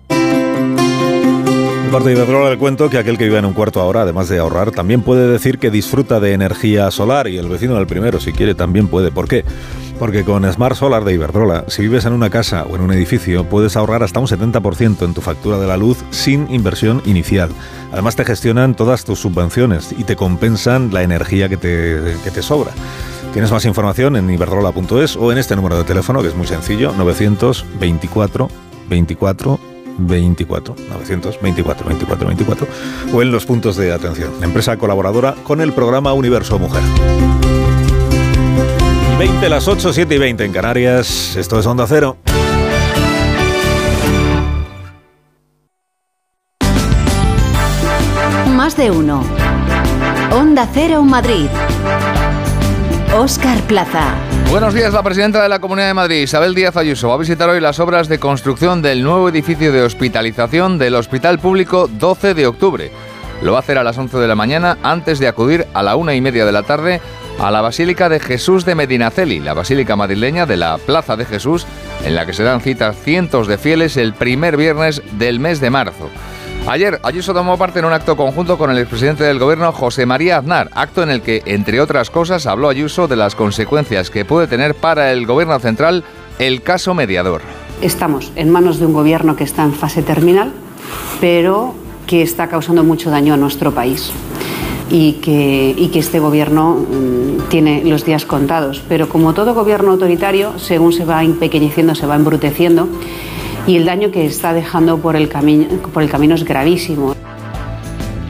En 0.09 1.91
parte 1.91 2.09
de 2.09 2.15
Iberdrola 2.15 2.51
le 2.51 2.59
cuento 2.59 2.91
que 2.91 2.99
aquel 2.99 3.17
que 3.17 3.23
vive 3.23 3.39
en 3.39 3.45
un 3.45 3.53
cuarto 3.53 3.81
ahora, 3.81 4.03
además 4.03 4.29
de 4.29 4.37
ahorrar, 4.37 4.69
también 4.69 5.01
puede 5.01 5.27
decir 5.27 5.57
que 5.57 5.71
disfruta 5.71 6.19
de 6.19 6.33
energía 6.33 6.91
solar 6.91 7.27
y 7.27 7.39
el 7.39 7.49
vecino 7.49 7.73
del 7.73 7.87
primero, 7.87 8.19
si 8.19 8.33
quiere, 8.33 8.53
también 8.53 8.87
puede. 8.87 9.09
¿Por 9.09 9.27
qué? 9.27 9.45
Porque 9.97 10.23
con 10.23 10.45
Smart 10.53 10.75
Solar 10.75 11.05
de 11.05 11.15
Iberdrola, 11.15 11.65
si 11.69 11.81
vives 11.81 12.05
en 12.05 12.13
una 12.13 12.29
casa 12.29 12.65
o 12.69 12.75
en 12.75 12.83
un 12.83 12.93
edificio, 12.93 13.49
puedes 13.49 13.75
ahorrar 13.75 14.03
hasta 14.03 14.19
un 14.19 14.27
70% 14.27 15.05
en 15.05 15.13
tu 15.15 15.21
factura 15.21 15.57
de 15.57 15.65
la 15.65 15.75
luz 15.75 15.97
sin 16.11 16.53
inversión 16.53 17.01
inicial. 17.05 17.49
Además 17.91 18.15
te 18.15 18.25
gestionan 18.25 18.75
todas 18.75 19.05
tus 19.05 19.17
subvenciones 19.17 19.91
y 19.97 20.03
te 20.03 20.15
compensan 20.15 20.93
la 20.93 21.01
energía 21.01 21.49
que 21.49 21.57
te, 21.57 22.15
que 22.23 22.29
te 22.29 22.43
sobra. 22.43 22.73
Tienes 23.35 23.51
más 23.51 23.65
información 23.65 24.15
en 24.15 24.29
iberdrola.es 24.29 25.17
o 25.17 25.29
en 25.29 25.37
este 25.37 25.57
número 25.57 25.77
de 25.77 25.83
teléfono 25.83 26.21
que 26.21 26.29
es 26.29 26.35
muy 26.35 26.47
sencillo, 26.47 26.93
924 26.93 28.49
24 28.87 29.59
24 29.97 30.75
924 30.87 31.85
24 31.85 32.27
24 32.27 32.67
o 33.13 33.21
en 33.21 33.33
los 33.33 33.45
puntos 33.45 33.75
de 33.75 33.91
atención. 33.91 34.31
Empresa 34.41 34.77
colaboradora 34.77 35.35
con 35.43 35.59
el 35.59 35.73
programa 35.73 36.13
Universo 36.13 36.57
Mujer. 36.59 36.81
Y 39.15 39.17
20 39.17 39.49
las 39.49 39.67
8, 39.67 39.91
7 39.91 40.15
y 40.15 40.17
20 40.17 40.45
en 40.45 40.53
Canarias. 40.53 41.35
Esto 41.35 41.59
es 41.59 41.65
Onda 41.65 41.87
Cero. 41.89 42.15
Más 48.55 48.77
de 48.77 48.91
uno. 48.91 49.25
Onda 50.31 50.69
Cero 50.73 51.03
Madrid. 51.03 51.49
Óscar 53.17 53.61
Plaza. 53.61 54.13
Buenos 54.49 54.73
días, 54.73 54.93
la 54.93 55.01
presidenta 55.01 55.41
de 55.41 55.47
la 55.47 55.59
Comunidad 55.59 55.87
de 55.87 55.93
Madrid, 55.93 56.21
Isabel 56.21 56.53
Díaz 56.53 56.75
Ayuso, 56.75 57.07
va 57.07 57.13
a 57.13 57.17
visitar 57.17 57.49
hoy 57.49 57.61
las 57.61 57.79
obras 57.79 58.09
de 58.09 58.19
construcción 58.19 58.81
del 58.81 59.03
nuevo 59.03 59.29
edificio 59.29 59.71
de 59.71 59.83
hospitalización 59.83 60.77
del 60.77 60.95
Hospital 60.95 61.39
Público 61.39 61.87
12 61.87 62.33
de 62.33 62.45
octubre. 62.45 62.91
Lo 63.41 63.53
va 63.53 63.59
a 63.59 63.61
hacer 63.61 63.77
a 63.77 63.85
las 63.85 63.97
11 63.97 64.17
de 64.17 64.27
la 64.27 64.35
mañana 64.35 64.77
antes 64.83 65.19
de 65.19 65.29
acudir 65.29 65.65
a 65.73 65.81
la 65.81 65.95
una 65.95 66.13
y 66.13 66.19
media 66.19 66.45
de 66.45 66.51
la 66.51 66.63
tarde 66.63 66.99
a 67.39 67.51
la 67.51 67.61
Basílica 67.61 68.09
de 68.09 68.19
Jesús 68.19 68.65
de 68.65 68.75
Medinaceli, 68.75 69.39
la 69.39 69.53
basílica 69.53 69.95
madrileña 69.95 70.45
de 70.45 70.57
la 70.57 70.77
Plaza 70.77 71.15
de 71.15 71.23
Jesús, 71.23 71.65
en 72.03 72.15
la 72.15 72.25
que 72.25 72.33
se 72.33 72.43
dan 72.43 72.59
citas 72.59 72.97
cientos 73.01 73.47
de 73.47 73.57
fieles 73.57 73.95
el 73.95 74.13
primer 74.13 74.57
viernes 74.57 75.01
del 75.13 75.39
mes 75.39 75.61
de 75.61 75.69
marzo. 75.69 76.09
Ayer, 76.67 76.99
Ayuso 77.03 77.31
tomó 77.31 77.59
parte 77.59 77.77
en 77.77 77.85
un 77.85 77.93
acto 77.93 78.17
conjunto 78.17 78.57
con 78.57 78.71
el 78.71 78.79
expresidente 78.79 79.23
del 79.23 79.37
gobierno, 79.37 79.71
José 79.71 80.07
María 80.07 80.37
Aznar, 80.37 80.71
acto 80.73 81.03
en 81.03 81.11
el 81.11 81.21
que, 81.21 81.43
entre 81.45 81.79
otras 81.79 82.09
cosas, 82.09 82.47
habló 82.47 82.69
Ayuso 82.69 83.07
de 83.07 83.15
las 83.15 83.35
consecuencias 83.35 84.09
que 84.09 84.25
puede 84.25 84.47
tener 84.47 84.73
para 84.73 85.11
el 85.11 85.27
gobierno 85.27 85.59
central 85.59 86.03
el 86.39 86.63
caso 86.63 86.95
mediador. 86.95 87.41
Estamos 87.83 88.31
en 88.35 88.49
manos 88.49 88.79
de 88.79 88.87
un 88.87 88.93
gobierno 88.93 89.35
que 89.35 89.43
está 89.43 89.63
en 89.63 89.73
fase 89.73 90.01
terminal, 90.01 90.53
pero 91.21 91.75
que 92.07 92.23
está 92.23 92.47
causando 92.47 92.83
mucho 92.83 93.11
daño 93.11 93.35
a 93.35 93.37
nuestro 93.37 93.71
país 93.71 94.11
y 94.89 95.13
que, 95.21 95.75
este 95.93 96.19
gobierno 96.19 96.75
mm, 96.75 97.47
tiene 97.49 97.83
los 97.85 98.05
días 98.05 98.25
contados. 98.25 98.81
Pero 98.89 99.07
como 99.07 99.35
todo 99.35 99.53
gobierno 99.53 99.91
autoritario, 99.91 100.57
según 100.57 100.93
se 100.93 101.05
va 101.05 101.23
empequeñeciendo, 101.23 101.93
se 101.93 102.07
va 102.07 102.15
embruteciendo 102.15 102.89
y 103.67 103.77
el 103.77 103.85
daño 103.85 104.11
que 104.11 104.25
está 104.25 104.53
dejando 104.53 104.99
por 104.99 105.15
el, 105.15 105.29
camino 105.29 105.65
por 105.93 106.03
el 106.03 106.09
camino 106.09 106.35
es 106.35 106.43
gravísimo. 106.43 107.15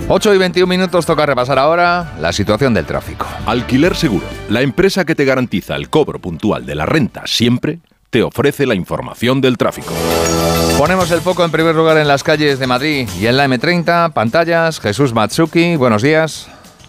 8 0.07 0.35
y 0.35 0.37
21 0.37 0.67
minutos 0.67 1.05
toca 1.05 1.25
repasar 1.25 1.57
ahora 1.57 2.13
la 2.19 2.31
situación 2.31 2.73
del 2.73 2.85
tráfico. 2.85 3.25
Alquiler 3.45 3.95
Seguro, 3.95 4.25
la 4.49 4.61
empresa 4.61 5.03
que 5.03 5.15
te 5.15 5.25
garantiza 5.25 5.75
el 5.75 5.89
cobro 5.89 6.19
puntual 6.19 6.65
de 6.65 6.75
la 6.75 6.85
renta 6.85 7.23
siempre, 7.25 7.79
te 8.11 8.21
ofrece 8.21 8.67
la 8.67 8.75
información 8.75 9.41
del 9.41 9.57
tráfico. 9.57 9.93
Ponemos 10.77 11.09
el 11.09 11.21
foco 11.21 11.43
en 11.43 11.51
primer 11.51 11.75
lugar 11.75 11.97
en 11.97 12.07
las 12.07 12.23
calles 12.23 12.59
de 12.59 12.67
Madrid 12.67 13.09
y 13.19 13.25
en 13.25 13.35
la 13.35 13.47
M30, 13.47 14.13
pantallas, 14.13 14.79
Jesús 14.79 15.13
Matsuki, 15.13 15.75
buenos 15.75 16.03
días. 16.03 16.47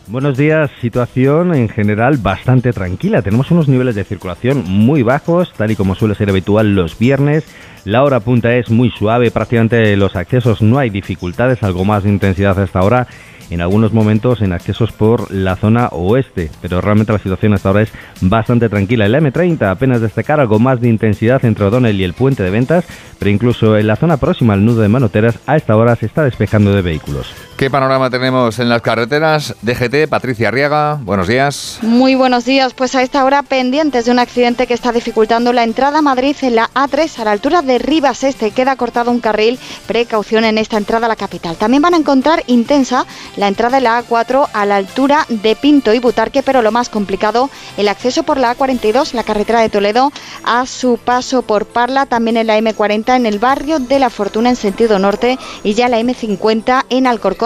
Buenos 0.08 0.38
días, 0.38 0.70
situación 0.80 1.52
en 1.52 1.68
general 1.68 2.18
bastante 2.18 2.72
tranquila. 2.72 3.22
Tenemos 3.22 3.50
unos 3.50 3.66
niveles 3.66 3.96
de 3.96 4.04
circulación 4.04 4.62
muy 4.64 5.02
bajos, 5.02 5.52
tal 5.56 5.72
y 5.72 5.76
como 5.76 5.96
suele 5.96 6.14
ser 6.14 6.30
habitual 6.30 6.76
los 6.76 6.96
viernes. 6.96 7.44
La 7.84 8.04
hora 8.04 8.20
punta 8.20 8.54
es 8.54 8.70
muy 8.70 8.90
suave, 8.90 9.32
prácticamente 9.32 9.96
los 9.96 10.14
accesos 10.14 10.62
no 10.62 10.78
hay 10.78 10.90
dificultades, 10.90 11.64
algo 11.64 11.84
más 11.84 12.04
de 12.04 12.10
intensidad 12.10 12.56
hasta 12.60 12.78
ahora 12.78 13.08
en 13.50 13.60
algunos 13.60 13.92
momentos 13.92 14.42
en 14.42 14.52
accesos 14.52 14.92
por 14.92 15.32
la 15.32 15.56
zona 15.56 15.88
oeste, 15.88 16.50
pero 16.60 16.80
realmente 16.80 17.12
la 17.12 17.18
situación 17.18 17.54
hasta 17.54 17.68
ahora 17.68 17.82
es 17.82 17.92
bastante 18.20 18.68
tranquila. 18.68 19.06
El 19.06 19.14
M30 19.14 19.70
apenas 19.70 20.00
destacar 20.00 20.40
algo 20.40 20.58
más 20.58 20.80
de 20.80 20.88
intensidad 20.88 21.44
entre 21.44 21.64
O'Donnell 21.64 22.00
y 22.00 22.04
el 22.04 22.14
puente 22.14 22.42
de 22.42 22.50
ventas, 22.50 22.84
pero 23.18 23.30
incluso 23.30 23.76
en 23.76 23.86
la 23.86 23.96
zona 23.96 24.16
próxima 24.16 24.54
al 24.54 24.64
nudo 24.64 24.82
de 24.82 24.88
Manoteras 24.88 25.38
a 25.46 25.56
esta 25.56 25.76
hora 25.76 25.96
se 25.96 26.06
está 26.06 26.24
despejando 26.24 26.72
de 26.72 26.82
vehículos. 26.82 27.34
¿Qué 27.56 27.70
panorama 27.70 28.10
tenemos 28.10 28.58
en 28.58 28.68
las 28.68 28.82
carreteras? 28.82 29.54
DGT, 29.62 30.10
Patricia 30.10 30.48
Arriaga, 30.48 31.00
buenos 31.02 31.26
días. 31.26 31.78
Muy 31.80 32.14
buenos 32.14 32.44
días, 32.44 32.74
pues 32.74 32.94
a 32.94 33.00
esta 33.00 33.24
hora 33.24 33.42
pendientes 33.42 34.04
de 34.04 34.10
un 34.10 34.18
accidente 34.18 34.66
que 34.66 34.74
está 34.74 34.92
dificultando 34.92 35.54
la 35.54 35.64
entrada 35.64 36.00
a 36.00 36.02
Madrid 36.02 36.36
en 36.42 36.54
la 36.54 36.68
A3 36.74 37.18
a 37.18 37.24
la 37.24 37.30
altura 37.30 37.62
de 37.62 37.78
Rivas 37.78 38.24
Este. 38.24 38.50
Queda 38.50 38.76
cortado 38.76 39.10
un 39.10 39.20
carril, 39.20 39.58
precaución 39.86 40.44
en 40.44 40.58
esta 40.58 40.76
entrada 40.76 41.06
a 41.06 41.08
la 41.08 41.16
capital. 41.16 41.56
También 41.56 41.80
van 41.80 41.94
a 41.94 41.96
encontrar 41.96 42.44
intensa 42.46 43.06
la 43.38 43.48
entrada 43.48 43.78
de 43.78 43.84
la 43.84 44.04
A4 44.04 44.50
a 44.52 44.66
la 44.66 44.76
altura 44.76 45.24
de 45.30 45.56
Pinto 45.56 45.94
y 45.94 45.98
Butarque, 45.98 46.42
pero 46.42 46.60
lo 46.60 46.72
más 46.72 46.90
complicado, 46.90 47.48
el 47.78 47.88
acceso 47.88 48.22
por 48.22 48.36
la 48.36 48.54
A42, 48.54 49.14
la 49.14 49.24
carretera 49.24 49.62
de 49.62 49.70
Toledo, 49.70 50.12
a 50.44 50.66
su 50.66 50.98
paso 50.98 51.40
por 51.40 51.64
Parla, 51.64 52.04
también 52.04 52.36
en 52.36 52.48
la 52.48 52.58
M40 52.58 53.16
en 53.16 53.24
el 53.24 53.38
barrio 53.38 53.78
de 53.78 53.98
La 53.98 54.10
Fortuna 54.10 54.50
en 54.50 54.56
sentido 54.56 54.98
norte 54.98 55.38
y 55.64 55.72
ya 55.72 55.88
la 55.88 55.98
M50 56.00 56.84
en 56.90 57.06
Alcorcón 57.06 57.45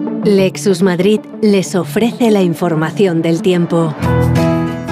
Lexus 0.23 0.83
Madrid 0.83 1.19
les 1.41 1.73
ofrece 1.73 2.29
la 2.29 2.43
información 2.43 3.23
del 3.23 3.41
tiempo. 3.41 3.95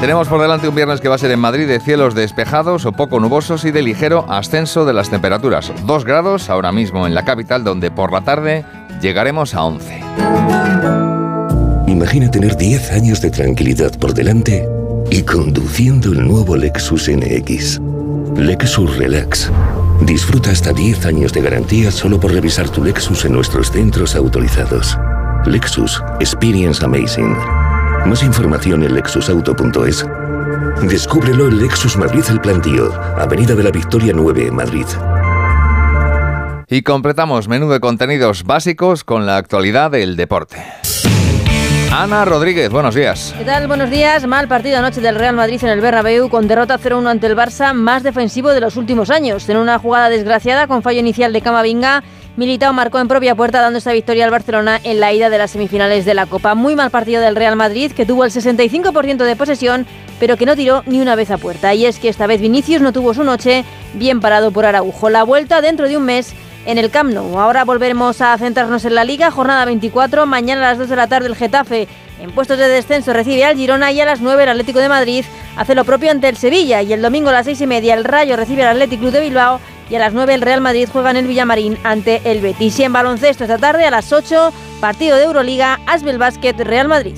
Tenemos 0.01 0.27
por 0.27 0.41
delante 0.41 0.67
un 0.67 0.75
viernes 0.75 1.01
que 1.01 1.07
va 1.07 1.15
a 1.15 1.19
ser 1.19 1.29
en 1.29 1.39
Madrid 1.39 1.67
de 1.67 1.79
cielos 1.79 2.15
despejados 2.15 2.85
o 2.85 2.93
poco 2.93 3.19
nubosos 3.19 3.63
y 3.65 3.71
de 3.71 3.83
ligero 3.83 4.25
ascenso 4.27 4.85
de 4.85 4.93
las 4.93 5.09
temperaturas. 5.09 5.71
2 5.85 6.05
grados 6.05 6.49
ahora 6.49 6.71
mismo 6.71 7.05
en 7.05 7.13
la 7.13 7.25
capital 7.25 7.63
donde 7.63 7.91
por 7.91 8.11
la 8.11 8.21
tarde 8.21 8.65
llegaremos 9.01 9.53
a 9.53 9.65
11. 9.65 9.99
Imagina 11.87 12.31
tener 12.31 12.55
10 12.55 12.91
años 12.93 13.21
de 13.21 13.29
tranquilidad 13.29 13.99
por 13.99 14.13
delante 14.15 14.67
y 15.11 15.21
conduciendo 15.23 16.11
el 16.11 16.27
nuevo 16.27 16.55
Lexus 16.55 17.07
NX. 17.07 17.79
Lexus 18.35 18.97
Relax. 18.97 19.51
Disfruta 20.01 20.49
hasta 20.49 20.73
10 20.73 21.05
años 21.05 21.33
de 21.33 21.41
garantía 21.41 21.91
solo 21.91 22.19
por 22.19 22.31
revisar 22.31 22.69
tu 22.69 22.83
Lexus 22.83 23.25
en 23.25 23.33
nuestros 23.33 23.69
centros 23.69 24.15
autorizados. 24.15 24.97
Lexus 25.45 26.01
Experience 26.19 26.83
Amazing. 26.83 27.35
Más 28.05 28.23
información 28.23 28.83
en 28.83 28.93
lexusauto.es. 28.93 30.05
Descúbrelo 30.83 31.47
en 31.47 31.59
Lexus 31.59 31.97
Madrid 31.97 32.23
El 32.29 32.41
Plantío, 32.41 32.93
Avenida 33.17 33.55
de 33.55 33.63
la 33.63 33.71
Victoria 33.71 34.13
9, 34.15 34.51
Madrid. 34.51 34.85
Y 36.67 36.81
completamos 36.83 37.47
menú 37.47 37.69
de 37.69 37.79
contenidos 37.79 38.43
básicos 38.43 39.03
con 39.03 39.25
la 39.25 39.37
actualidad 39.37 39.91
del 39.91 40.15
deporte. 40.15 40.57
Ana 41.91 42.23
Rodríguez, 42.23 42.69
buenos 42.69 42.93
días. 42.93 43.33
¿Qué 43.37 43.45
tal? 43.45 43.67
Buenos 43.67 43.89
días. 43.89 44.27
Mal 44.27 44.47
partido 44.47 44.77
anoche 44.77 45.01
del 45.01 45.15
Real 45.15 45.35
Madrid 45.35 45.59
en 45.63 45.69
el 45.69 45.81
Bernabéu 45.81 46.29
con 46.29 46.47
derrota 46.47 46.77
0-1 46.77 47.09
ante 47.09 47.27
el 47.27 47.35
Barça, 47.35 47.73
más 47.73 48.03
defensivo 48.03 48.49
de 48.49 48.61
los 48.61 48.77
últimos 48.77 49.09
años. 49.09 49.49
En 49.49 49.57
una 49.57 49.79
jugada 49.79 50.09
desgraciada 50.09 50.67
con 50.67 50.83
fallo 50.83 50.99
inicial 50.99 51.33
de 51.33 51.41
Camavinga, 51.41 52.03
Militao 52.39 52.71
marcó 52.71 52.99
en 52.99 53.09
propia 53.09 53.35
puerta 53.35 53.59
dando 53.59 53.79
esta 53.79 53.91
victoria 53.91 54.23
al 54.23 54.31
Barcelona 54.31 54.79
en 54.85 55.01
la 55.01 55.11
ida 55.11 55.29
de 55.29 55.37
las 55.37 55.51
semifinales 55.51 56.05
de 56.05 56.13
la 56.13 56.25
Copa. 56.25 56.55
Muy 56.55 56.73
mal 56.73 56.89
partido 56.89 57.21
del 57.21 57.35
Real 57.35 57.57
Madrid, 57.57 57.91
que 57.91 58.05
tuvo 58.05 58.23
el 58.23 58.31
65% 58.31 59.25
de 59.25 59.35
posesión, 59.35 59.85
pero 60.21 60.37
que 60.37 60.45
no 60.45 60.55
tiró 60.55 60.81
ni 60.85 61.01
una 61.01 61.15
vez 61.15 61.31
a 61.31 61.37
puerta. 61.37 61.73
Y 61.73 61.85
es 61.85 61.99
que 61.99 62.07
esta 62.07 62.27
vez 62.27 62.39
Vinicius 62.39 62.81
no 62.81 62.93
tuvo 62.93 63.13
su 63.13 63.25
noche, 63.25 63.65
bien 63.93 64.21
parado 64.21 64.51
por 64.51 64.65
Araujo. 64.65 65.09
La 65.09 65.23
vuelta 65.23 65.59
dentro 65.59 65.89
de 65.89 65.97
un 65.97 66.05
mes 66.05 66.33
en 66.65 66.77
el 66.77 66.91
Camp 66.91 67.11
Nou. 67.11 67.37
Ahora 67.37 67.65
volveremos 67.65 68.21
a 68.21 68.37
centrarnos 68.37 68.85
en 68.85 68.95
la 68.95 69.03
Liga, 69.03 69.31
jornada 69.31 69.65
24, 69.65 70.25
mañana 70.25 70.61
a 70.65 70.69
las 70.69 70.77
2 70.77 70.87
de 70.87 70.95
la 70.95 71.07
tarde 71.07 71.27
el 71.27 71.35
Getafe 71.35 71.89
en 72.21 72.31
puestos 72.31 72.57
de 72.57 72.67
descenso 72.67 73.13
recibe 73.13 73.45
al 73.45 73.55
Girona 73.55 73.91
y 73.91 74.01
a 74.01 74.05
las 74.05 74.19
9 74.19 74.43
el 74.43 74.49
Atlético 74.49 74.79
de 74.79 74.89
Madrid 74.89 75.23
hace 75.55 75.73
lo 75.73 75.85
propio 75.85 76.11
ante 76.11 76.27
el 76.27 76.35
Sevilla 76.35 76.81
y 76.81 76.91
el 76.91 77.01
domingo 77.01 77.29
a 77.29 77.33
las 77.33 77.45
6 77.45 77.61
y 77.61 77.67
media 77.67 77.93
el 77.93 78.03
Rayo 78.03 78.35
recibe 78.35 78.63
al 78.63 78.75
Atlético 78.75 79.03
Club 79.03 79.13
de 79.13 79.21
Bilbao 79.21 79.61
y 79.89 79.95
a 79.95 79.99
las 79.99 80.13
9 80.13 80.33
el 80.33 80.41
Real 80.41 80.61
Madrid 80.61 80.87
juega 80.91 81.11
en 81.11 81.17
el 81.17 81.27
Villamarín 81.27 81.77
ante 81.83 82.21
el 82.25 82.41
Betis. 82.41 82.79
Y 82.79 82.83
en 82.83 82.93
baloncesto 82.93 83.43
esta 83.43 83.57
tarde 83.57 83.85
a 83.85 83.91
las 83.91 84.13
8 84.13 84.53
partido 84.79 85.17
de 85.17 85.23
Euroliga 85.23 85.79
Asbel 85.87 86.17
Basket 86.17 86.53
Real 86.59 86.87
Madrid. 86.87 87.15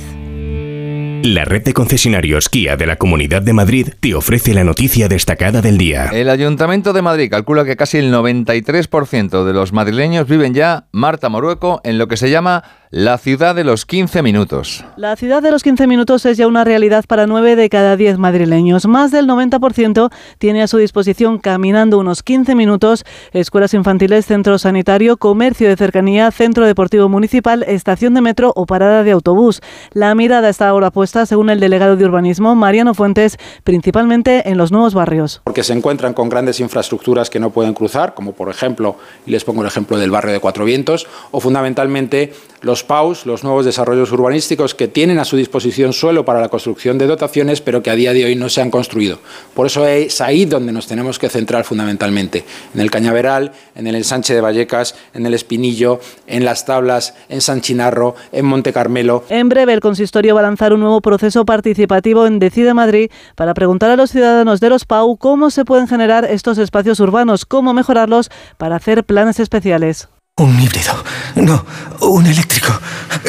La 1.24 1.46
red 1.46 1.62
de 1.62 1.74
concesionarios 1.74 2.50
Kia 2.50 2.78
de 2.78 2.88
la 2.88 2.96
Comunidad 2.96 3.44
de 3.44 3.54
Madrid 3.54 3.90
te 4.00 4.16
ofrece 4.16 4.56
la 4.56 4.64
noticia 4.64 5.08
destacada 5.08 5.62
del 5.62 5.78
día. 5.78 6.10
El 6.12 6.30
Ayuntamiento 6.30 6.94
de 6.94 7.04
Madrid 7.04 7.30
calcula 7.30 7.64
que 7.64 7.76
casi 7.76 8.00
el 8.00 8.12
93% 8.12 9.44
de 9.44 9.54
los 9.54 9.72
madrileños 9.72 10.28
viven 10.28 10.56
ya, 10.56 10.88
Marta 10.92 11.30
Morueco, 11.30 11.80
en 11.84 12.00
lo 12.00 12.08
que 12.08 12.18
se 12.18 12.32
llama 12.32 12.64
la 12.92 13.18
ciudad 13.18 13.56
de 13.56 13.64
los 13.64 13.86
15 13.86 14.22
minutos. 14.22 14.84
La 14.98 15.16
ciudad 15.16 15.42
de 15.42 15.50
los 15.50 15.64
15 15.64 15.88
minutos 15.88 16.26
es 16.26 16.36
ya 16.36 16.46
una 16.46 16.66
realidad 16.66 17.06
para 17.08 17.26
9 17.26 17.56
de 17.56 17.70
cada 17.70 17.96
10 17.96 18.18
madrileños. 18.18 18.86
Más 18.86 19.12
del 19.12 19.28
90% 19.28 20.12
tiene 20.40 20.62
a 20.62 20.68
su 20.68 20.78
disposición 20.78 21.40
caminando 21.40 21.98
unos 22.00 22.22
15 22.22 22.54
minutos 22.54 23.06
escuelas 23.32 23.74
infantiles, 23.74 24.26
centro 24.26 24.58
sanitario, 24.60 25.16
comercio 25.16 25.70
de 25.70 25.78
cercanía, 25.78 26.30
centro 26.32 26.66
deportivo 26.66 27.08
municipal, 27.08 27.64
estación 27.64 28.14
de 28.14 28.20
metro 28.20 28.52
o 28.58 28.66
parada 28.66 29.04
de 29.04 29.12
autobús. 29.12 29.62
La 29.94 30.14
mirada 30.14 30.50
está 30.50 30.68
ahora 30.68 30.92
puesta, 30.92 31.26
según 31.26 31.50
el 31.50 31.62
delegado 31.62 31.96
de 31.96 32.04
urbanismo, 32.04 32.56
Mariano 32.56 32.94
Fuentes, 32.94 33.38
principalmente 33.64 34.50
en 34.50 34.58
los 34.58 34.74
nuevos 34.74 34.94
barrios. 34.94 35.40
Porque 35.46 35.64
se 35.64 35.72
encuentran 35.72 36.14
con 36.14 36.28
grandes 36.28 36.60
infraestructuras 36.60 37.30
que 37.30 37.40
no 37.40 37.52
pueden 37.52 37.74
cruzar, 37.74 38.14
como 38.16 38.34
por 38.34 38.50
ejemplo, 38.50 38.98
y 39.26 39.32
les 39.32 39.46
pongo 39.46 39.62
el 39.62 39.68
ejemplo 39.68 39.98
del 39.98 40.12
barrio 40.12 40.34
de 40.34 40.42
Cuatro 40.42 40.66
Vientos, 40.66 41.08
o 41.32 41.40
fundamentalmente 41.40 42.34
los 42.60 42.81
PAUS, 42.84 43.26
los 43.26 43.44
nuevos 43.44 43.66
desarrollos 43.66 44.12
urbanísticos 44.12 44.76
que 44.76 44.88
tienen 44.88 45.20
a 45.20 45.26
su 45.26 45.38
disposición 45.38 45.94
suelo 45.94 46.26
para 46.26 46.42
la 46.42 46.50
construcción 46.50 46.98
de 46.98 47.08
dotaciones, 47.08 47.62
pero 47.62 47.82
que 47.84 47.90
a 47.90 47.96
día 47.96 48.14
de 48.14 48.26
hoy 48.26 48.36
no 48.36 48.50
se 48.50 48.62
han 48.62 48.72
construido. 48.72 49.20
Por 49.54 49.68
eso 49.68 49.88
es 49.88 50.22
ahí 50.22 50.46
donde 50.46 50.72
nos 50.72 50.88
tenemos 50.88 51.20
que 51.20 51.30
centrar 51.30 51.64
fundamentalmente, 51.64 52.46
en 52.74 52.82
el 52.82 52.92
Cañaveral, 52.92 53.52
en 53.76 53.88
el 53.88 53.96
ensanche 53.96 54.34
de 54.34 54.42
Vallecas, 54.42 54.96
en 55.14 55.26
el 55.26 55.34
Espinillo, 55.34 56.00
en 56.28 56.46
las 56.46 56.66
Tablas, 56.66 57.14
en 57.30 57.42
San 57.42 57.62
Chinarro, 57.62 58.16
en 58.32 58.46
Monte 58.46 58.74
Carmelo. 58.74 59.24
En 59.30 59.50
breve, 59.50 59.74
el 59.74 59.80
consistorio 59.80 60.36
va 60.36 60.42
a 60.42 60.44
lanzar 60.44 60.74
un 60.74 60.80
nuevo 60.80 61.02
proceso 61.02 61.46
participativo 61.46 62.26
en 62.26 62.40
Decide 62.40 62.74
Madrid 62.74 63.12
para 63.36 63.54
preguntar 63.54 63.90
a 63.90 63.96
los 63.96 64.12
ciudadanos 64.12 64.60
de 64.60 64.70
los 64.70 64.86
PAU 64.86 65.18
cómo 65.18 65.50
se 65.50 65.66
pueden 65.66 65.88
generar 65.88 66.26
estos 66.26 66.58
espacios 66.58 67.00
urbanos, 67.00 67.46
cómo 67.46 67.74
mejorarlos 67.74 68.30
para 68.58 68.76
hacer 68.76 69.04
planes 69.04 69.40
especiales. 69.40 70.10
Un 70.42 70.60
híbrido. 70.60 71.04
No, 71.36 71.64
un 72.00 72.26
eléctrico. 72.26 72.74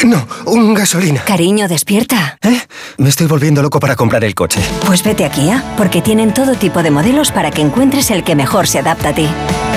No, 0.05 0.26
un 0.47 0.73
gasolina. 0.73 1.23
Cariño, 1.23 1.68
despierta. 1.68 2.39
¿Eh? 2.41 2.58
Me 2.97 3.10
estoy 3.10 3.26
volviendo 3.26 3.60
loco 3.60 3.78
para 3.81 3.97
comprar 3.97 4.24
el 4.24 4.34
coche. 4.34 4.60
Pues 4.86 5.05
vete 5.05 5.26
a 5.26 5.31
Kia, 5.31 5.62
porque 5.76 6.00
tienen 6.00 6.32
todo 6.32 6.55
tipo 6.55 6.82
de 6.82 6.91
modelos 6.91 7.31
para 7.31 7.50
que 7.50 7.60
encuentres 7.60 8.10
el 8.10 8.24
que 8.24 8.34
mejor 8.34 8.66
se 8.66 8.78
adapta 8.78 9.10
a 9.10 9.15
ti. 9.15 9.28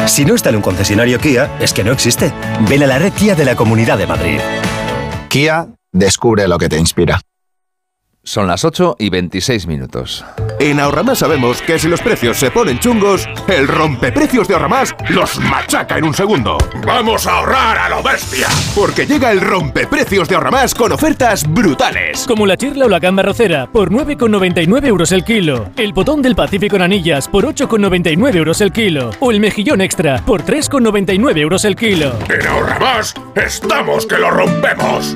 Si 0.07 0.23
no 0.23 0.33
está 0.33 0.47
en 0.47 0.55
un 0.55 0.61
concesionario 0.61 1.19
Kia, 1.19 1.51
es 1.59 1.73
que 1.73 1.83
no 1.83 1.91
existe. 1.91 2.31
Ven 2.69 2.83
a 2.83 2.87
la 2.87 2.99
red 2.99 3.11
Kia 3.11 3.35
de 3.35 3.43
la 3.43 3.57
Comunidad 3.57 3.97
de 3.97 4.07
Madrid. 4.07 4.39
Kia, 5.27 5.67
descubre 5.91 6.47
lo 6.47 6.57
que 6.57 6.69
te 6.69 6.77
inspira. 6.79 7.19
Son 8.27 8.47
las 8.47 8.65
8 8.65 8.95
y 8.97 9.11
26 9.11 9.67
minutos. 9.67 10.25
En 10.59 10.79
Ahorramás 10.79 11.19
sabemos 11.19 11.61
que 11.61 11.77
si 11.77 11.87
los 11.87 12.01
precios 12.01 12.37
se 12.37 12.49
ponen 12.49 12.79
chungos, 12.79 13.29
el 13.47 13.67
rompeprecios 13.67 14.47
de 14.47 14.55
Ahorramás 14.55 14.95
los 15.09 15.39
machaca 15.39 15.99
en 15.99 16.05
un 16.05 16.13
segundo. 16.15 16.57
¡Vamos 16.87 17.27
a 17.27 17.37
ahorrar 17.37 17.77
a 17.77 17.89
lo 17.89 18.01
bestia! 18.01 18.47
Porque 18.73 19.05
llega 19.05 19.31
el 19.31 19.41
rompeprecios 19.41 20.27
de 20.27 20.35
Ahorramás 20.35 20.73
con 20.73 20.91
ofertas 20.91 21.47
brutales. 21.47 22.25
Como 22.27 22.47
la 22.47 22.57
chirla 22.57 22.85
o 22.85 22.89
la 22.89 22.97
gamba 22.97 23.21
rocera 23.21 23.67
por 23.71 23.91
9,99 23.91 24.87
euros 24.87 25.11
el 25.11 25.23
kilo. 25.23 25.69
El 25.77 25.93
botón 25.93 26.23
del 26.23 26.35
Pacífico 26.35 26.77
en 26.77 26.81
anillas 26.81 27.27
por 27.27 27.45
8,99 27.45 28.35
euros 28.35 28.59
el 28.59 28.71
kilo. 28.71 29.11
O 29.19 29.29
el 29.29 29.39
mejillón 29.39 29.81
extra 29.81 30.25
por 30.25 30.43
3,99 30.43 31.37
euros 31.37 31.63
el 31.63 31.75
kilo. 31.75 32.17
En 32.27 32.47
Ahorramás 32.47 33.13
estamos 33.35 34.07
que 34.07 34.17
lo 34.17 34.31
rompemos. 34.31 35.15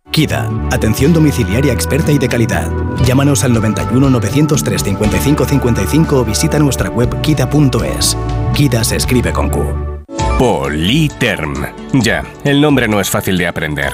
KIDA, 0.11 0.49
atención 0.71 1.13
domiciliaria 1.13 1.71
experta 1.71 2.11
y 2.11 2.17
de 2.17 2.27
calidad. 2.27 2.69
Llámanos 3.05 3.43
al 3.43 3.53
91 3.53 4.09
903 4.09 4.83
55 4.83 5.45
55 5.45 6.19
o 6.19 6.25
visita 6.25 6.59
nuestra 6.59 6.89
web 6.89 7.21
kida.es. 7.21 8.17
KIDA 8.53 8.83
se 8.83 8.97
escribe 8.97 9.31
con 9.31 9.49
Q. 9.49 10.03
Politerm. 10.37 11.53
Ya, 11.93 12.23
el 12.43 12.59
nombre 12.61 12.87
no 12.87 12.99
es 12.99 13.09
fácil 13.09 13.37
de 13.37 13.47
aprender. 13.47 13.93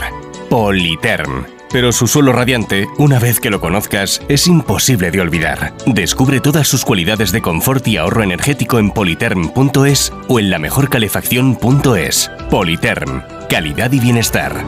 Politerm. 0.50 1.46
Pero 1.72 1.92
su 1.92 2.08
suelo 2.08 2.32
radiante, 2.32 2.88
una 2.98 3.20
vez 3.20 3.40
que 3.40 3.50
lo 3.50 3.60
conozcas, 3.60 4.22
es 4.30 4.48
imposible 4.48 5.12
de 5.12 5.20
olvidar. 5.20 5.74
Descubre 5.86 6.40
todas 6.40 6.68
sus 6.68 6.86
cualidades 6.86 7.32
de 7.32 7.42
confort 7.42 7.86
y 7.88 7.98
ahorro 7.98 8.24
energético 8.24 8.80
en 8.80 8.92
politerm.es 8.92 10.14
o 10.30 10.40
en 10.40 10.50
lamejorcalefacción.es. 10.50 12.32
Politerm. 12.50 13.22
Calidad 13.50 13.92
y 13.92 14.00
bienestar. 14.00 14.64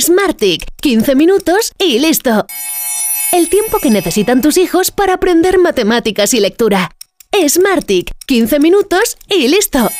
Smartick, 0.00 0.64
15 0.80 1.14
minutos 1.14 1.72
y 1.78 1.98
listo. 1.98 2.46
El 3.30 3.48
tiempo 3.48 3.78
que 3.78 3.90
necesitan 3.90 4.40
tus 4.40 4.56
hijos 4.56 4.90
para 4.90 5.14
aprender 5.14 5.58
matemáticas 5.58 6.32
y 6.32 6.40
lectura. 6.40 6.92
Smartick, 7.46 8.10
15 8.26 8.58
minutos 8.58 9.18
y 9.28 9.48
listo. 9.48 9.90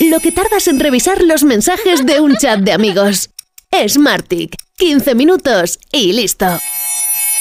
Lo 0.00 0.20
que 0.20 0.32
tardas 0.32 0.66
en 0.66 0.80
revisar 0.80 1.22
los 1.22 1.44
mensajes 1.44 2.04
de 2.04 2.20
un 2.20 2.36
chat 2.36 2.60
de 2.60 2.72
amigos. 2.72 3.30
Smartick, 3.86 4.56
15 4.78 5.14
minutos 5.14 5.78
y 5.92 6.12
listo. 6.12 6.46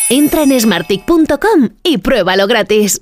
Entra 0.09 0.43
en 0.43 0.59
smartick.com 0.59 1.69
y 1.83 1.97
pruébalo 1.97 2.47
gratis. 2.47 3.01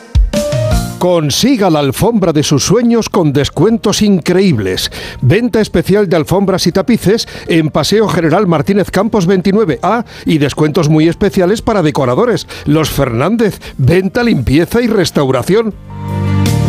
Consiga 1.01 1.71
la 1.71 1.79
alfombra 1.79 2.31
de 2.31 2.43
sus 2.43 2.63
sueños 2.63 3.09
con 3.09 3.33
descuentos 3.33 4.03
increíbles. 4.03 4.91
Venta 5.19 5.59
especial 5.59 6.07
de 6.07 6.15
alfombras 6.15 6.67
y 6.67 6.71
tapices 6.71 7.27
en 7.47 7.71
Paseo 7.71 8.07
General 8.07 8.45
Martínez 8.45 8.91
Campos 8.91 9.27
29A 9.27 10.05
y 10.27 10.37
descuentos 10.37 10.89
muy 10.89 11.07
especiales 11.07 11.63
para 11.63 11.81
decoradores. 11.81 12.47
Los 12.65 12.91
Fernández, 12.91 13.59
venta, 13.79 14.21
limpieza 14.21 14.79
y 14.79 14.85
restauración. 14.85 15.73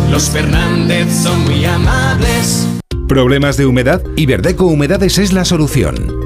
Los 0.09 0.31
Fernández 0.31 1.13
son 1.13 1.43
muy 1.43 1.63
amables. 1.65 2.67
¿Problemas 3.07 3.55
de 3.55 3.67
humedad? 3.67 4.01
Iberdeco 4.15 4.65
Humedades 4.65 5.19
es 5.19 5.31
la 5.31 5.45
solución. 5.45 6.22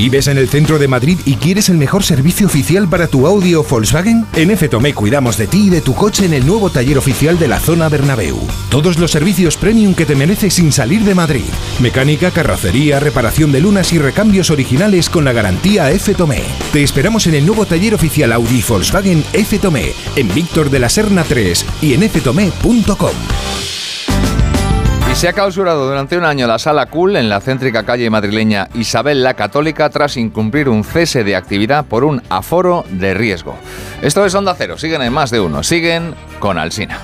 ¿Vives 0.00 0.28
en 0.28 0.38
el 0.38 0.48
centro 0.48 0.78
de 0.78 0.88
Madrid 0.88 1.18
y 1.26 1.34
quieres 1.34 1.68
el 1.68 1.76
mejor 1.76 2.02
servicio 2.02 2.46
oficial 2.46 2.88
para 2.88 3.06
tu 3.06 3.26
Audi 3.26 3.54
o 3.54 3.62
Volkswagen? 3.62 4.24
En 4.34 4.50
F-Tomé 4.50 4.94
cuidamos 4.94 5.36
de 5.36 5.46
ti 5.46 5.66
y 5.66 5.68
de 5.68 5.82
tu 5.82 5.94
coche 5.94 6.24
en 6.24 6.32
el 6.32 6.46
nuevo 6.46 6.70
taller 6.70 6.96
oficial 6.96 7.38
de 7.38 7.48
la 7.48 7.60
zona 7.60 7.90
Bernabéu. 7.90 8.38
Todos 8.70 8.98
los 8.98 9.10
servicios 9.10 9.58
premium 9.58 9.92
que 9.92 10.06
te 10.06 10.14
mereces 10.14 10.54
sin 10.54 10.72
salir 10.72 11.02
de 11.02 11.14
Madrid. 11.14 11.44
Mecánica, 11.80 12.30
carrocería, 12.30 12.98
reparación 12.98 13.52
de 13.52 13.60
lunas 13.60 13.92
y 13.92 13.98
recambios 13.98 14.48
originales 14.50 15.10
con 15.10 15.26
la 15.26 15.34
garantía 15.34 15.90
F-Tomé. 15.90 16.44
Te 16.72 16.82
esperamos 16.82 17.26
en 17.26 17.34
el 17.34 17.44
nuevo 17.44 17.66
taller 17.66 17.94
oficial 17.94 18.32
Audi 18.32 18.64
Volkswagen 18.66 19.22
F-Tomé, 19.34 19.92
en 20.16 20.34
Víctor 20.34 20.70
de 20.70 20.78
la 20.78 20.88
Serna 20.88 21.24
3 21.24 21.66
y 21.82 21.92
en 21.92 22.08
ftomé.com. 22.08 23.79
Y 25.10 25.14
se 25.16 25.28
ha 25.28 25.32
clausurado 25.32 25.88
durante 25.88 26.16
un 26.16 26.24
año 26.24 26.46
la 26.46 26.60
sala 26.60 26.86
Cool 26.86 27.16
en 27.16 27.28
la 27.28 27.40
céntrica 27.40 27.84
calle 27.84 28.08
madrileña 28.10 28.68
Isabel 28.74 29.24
la 29.24 29.34
Católica 29.34 29.90
tras 29.90 30.16
incumplir 30.16 30.68
un 30.68 30.84
cese 30.84 31.24
de 31.24 31.34
actividad 31.34 31.84
por 31.84 32.04
un 32.04 32.22
aforo 32.28 32.84
de 32.88 33.12
riesgo. 33.12 33.56
Esto 34.02 34.24
es 34.24 34.34
Onda 34.36 34.54
Cero, 34.56 34.78
siguen 34.78 35.02
en 35.02 35.12
más 35.12 35.32
de 35.32 35.40
uno, 35.40 35.64
siguen 35.64 36.14
con 36.38 36.58
Alsina. 36.58 37.00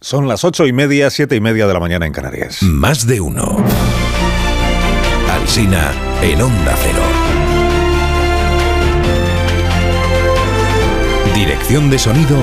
Son 0.00 0.28
las 0.28 0.44
ocho 0.44 0.66
y 0.66 0.72
media, 0.72 1.10
siete 1.10 1.34
y 1.34 1.40
media 1.40 1.66
de 1.66 1.74
la 1.74 1.80
mañana 1.80 2.06
en 2.06 2.12
Canarias. 2.12 2.62
Más 2.62 3.06
de 3.06 3.20
uno. 3.20 3.62
Alsina 5.50 5.90
en 6.22 6.40
Onda 6.42 6.76
Cero. 6.80 7.02
Dirección 11.34 11.90
de 11.90 11.98
sonido, 11.98 12.36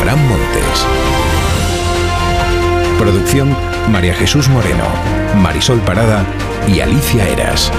Fran 0.00 0.18
Montes. 0.26 0.86
Producción, 2.98 3.54
María 3.90 4.14
Jesús 4.14 4.48
Moreno, 4.48 4.84
Marisol 5.42 5.78
Parada 5.80 6.24
y 6.66 6.80
Alicia 6.80 7.28
Eras. 7.28 7.70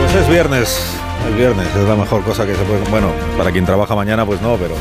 Pues 0.00 0.14
es 0.14 0.28
viernes, 0.30 0.96
el 1.26 1.34
viernes 1.34 1.66
es 1.74 1.88
la 1.88 1.96
mejor 1.96 2.22
cosa 2.22 2.46
que 2.46 2.54
se 2.54 2.62
puede. 2.62 2.80
Bueno, 2.90 3.10
para 3.36 3.52
quien 3.52 3.64
trabaja 3.64 3.94
mañana, 3.94 4.24
pues 4.24 4.40
no, 4.40 4.56
pero. 4.56 4.74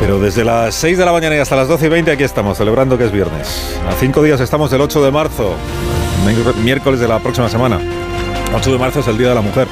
Pero 0.00 0.18
desde 0.18 0.44
las 0.44 0.74
6 0.74 0.98
de 0.98 1.04
la 1.04 1.12
mañana 1.12 1.36
y 1.36 1.38
hasta 1.38 1.54
las 1.54 1.68
12 1.68 1.86
y 1.86 1.88
20 1.88 2.10
aquí 2.10 2.24
estamos, 2.24 2.58
celebrando 2.58 2.98
que 2.98 3.04
es 3.04 3.12
viernes. 3.12 3.78
A 3.88 3.92
cinco 3.92 4.22
días 4.22 4.40
estamos 4.40 4.70
del 4.70 4.80
8 4.80 5.04
de 5.04 5.10
marzo, 5.12 5.54
miércoles 6.64 6.98
de 6.98 7.06
la 7.06 7.20
próxima 7.20 7.48
semana. 7.48 7.78
8 8.54 8.72
de 8.72 8.78
marzo 8.78 9.00
es 9.00 9.06
el 9.06 9.16
Día 9.16 9.28
de 9.28 9.34
la 9.34 9.40
Mujer 9.40 9.68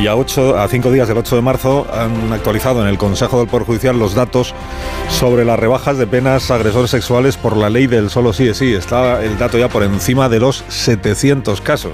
y 0.00 0.06
a, 0.06 0.16
8, 0.16 0.58
a 0.58 0.68
cinco 0.68 0.90
días 0.90 1.08
del 1.08 1.18
8 1.18 1.36
de 1.36 1.42
marzo 1.42 1.86
han 1.92 2.32
actualizado 2.32 2.80
en 2.80 2.88
el 2.88 2.96
Consejo 2.96 3.38
del 3.40 3.48
Poder 3.48 3.66
Judicial 3.66 3.98
los 3.98 4.14
datos 4.14 4.54
sobre 5.10 5.44
las 5.44 5.58
rebajas 5.58 5.98
de 5.98 6.06
penas 6.06 6.50
a 6.50 6.54
agresores 6.54 6.90
sexuales 6.90 7.36
por 7.36 7.56
la 7.56 7.68
ley 7.68 7.86
del 7.86 8.08
solo 8.08 8.32
sí 8.32 8.48
es 8.48 8.58
sí. 8.58 8.72
Está 8.72 9.22
el 9.22 9.36
dato 9.36 9.58
ya 9.58 9.68
por 9.68 9.82
encima 9.82 10.28
de 10.28 10.40
los 10.40 10.64
700 10.68 11.60
casos. 11.60 11.92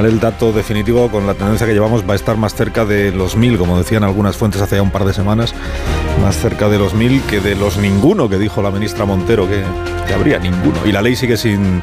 El 0.00 0.18
dato 0.18 0.52
definitivo 0.52 1.08
con 1.08 1.24
la 1.26 1.34
tendencia 1.34 1.66
que 1.66 1.72
llevamos 1.72 2.06
va 2.06 2.14
a 2.14 2.16
estar 2.16 2.36
más 2.36 2.54
cerca 2.54 2.84
de 2.84 3.12
los 3.12 3.36
1000, 3.36 3.58
como 3.58 3.78
decían 3.78 4.02
algunas 4.02 4.36
fuentes 4.36 4.60
hace 4.60 4.76
ya 4.76 4.82
un 4.82 4.90
par 4.90 5.04
de 5.04 5.14
semanas, 5.14 5.54
más 6.20 6.36
cerca 6.36 6.68
de 6.68 6.78
los 6.78 6.94
mil 6.94 7.22
que 7.22 7.40
de 7.40 7.54
los 7.54 7.78
ninguno 7.78 8.28
que 8.28 8.36
dijo 8.36 8.60
la 8.60 8.72
ministra 8.72 9.04
Montero 9.04 9.48
que, 9.48 9.62
que 10.06 10.12
habría 10.12 10.40
ninguno. 10.40 10.78
Y 10.84 10.90
la 10.90 11.00
ley 11.00 11.14
sigue 11.14 11.36
sin 11.36 11.80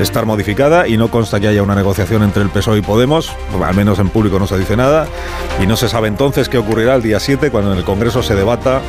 estar 0.00 0.24
modificada 0.24 0.86
y 0.86 0.96
no 0.96 1.10
consta 1.10 1.40
que 1.40 1.48
haya 1.48 1.62
una 1.62 1.74
negociación 1.74 2.22
entre 2.22 2.42
el 2.42 2.48
PSOE 2.48 2.78
y 2.78 2.82
Podemos, 2.82 3.32
al 3.62 3.74
menos 3.74 3.98
en 3.98 4.08
público 4.08 4.38
no 4.38 4.46
se 4.46 4.56
dice 4.56 4.76
nada, 4.76 5.06
y 5.60 5.66
no 5.66 5.76
se 5.76 5.88
sabe 5.88 6.08
entonces 6.08 6.48
qué 6.48 6.58
ocurrirá 6.58 6.94
el 6.94 7.02
día 7.02 7.18
7 7.18 7.50
cuando 7.50 7.72
en 7.72 7.78
el 7.78 7.84
Congreso 7.84 8.22
se 8.22 8.34
debata 8.34 8.80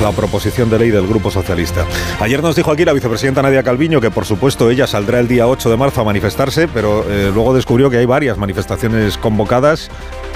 la 0.00 0.12
proposición 0.12 0.70
de 0.70 0.78
ley 0.78 0.90
del 0.90 1.06
Grupo 1.06 1.30
Socialista. 1.30 1.84
Ayer 2.20 2.42
nos 2.42 2.56
dijo 2.56 2.70
aquí 2.72 2.84
la 2.84 2.92
vicepresidenta 2.92 3.42
Nadia 3.42 3.62
Calviño 3.62 4.00
que 4.00 4.10
por 4.10 4.24
supuesto 4.24 4.70
ella 4.70 4.86
saldrá 4.86 5.20
el 5.20 5.28
día 5.28 5.46
8 5.46 5.70
de 5.70 5.76
marzo 5.76 6.00
a 6.00 6.04
manifestarse, 6.04 6.68
pero 6.68 7.04
eh, 7.08 7.30
luego 7.32 7.54
descubrió 7.54 7.90
que 7.90 7.98
hay 7.98 8.06
varias 8.06 8.38
manifestaciones 8.38 9.18
convocadas 9.18 9.90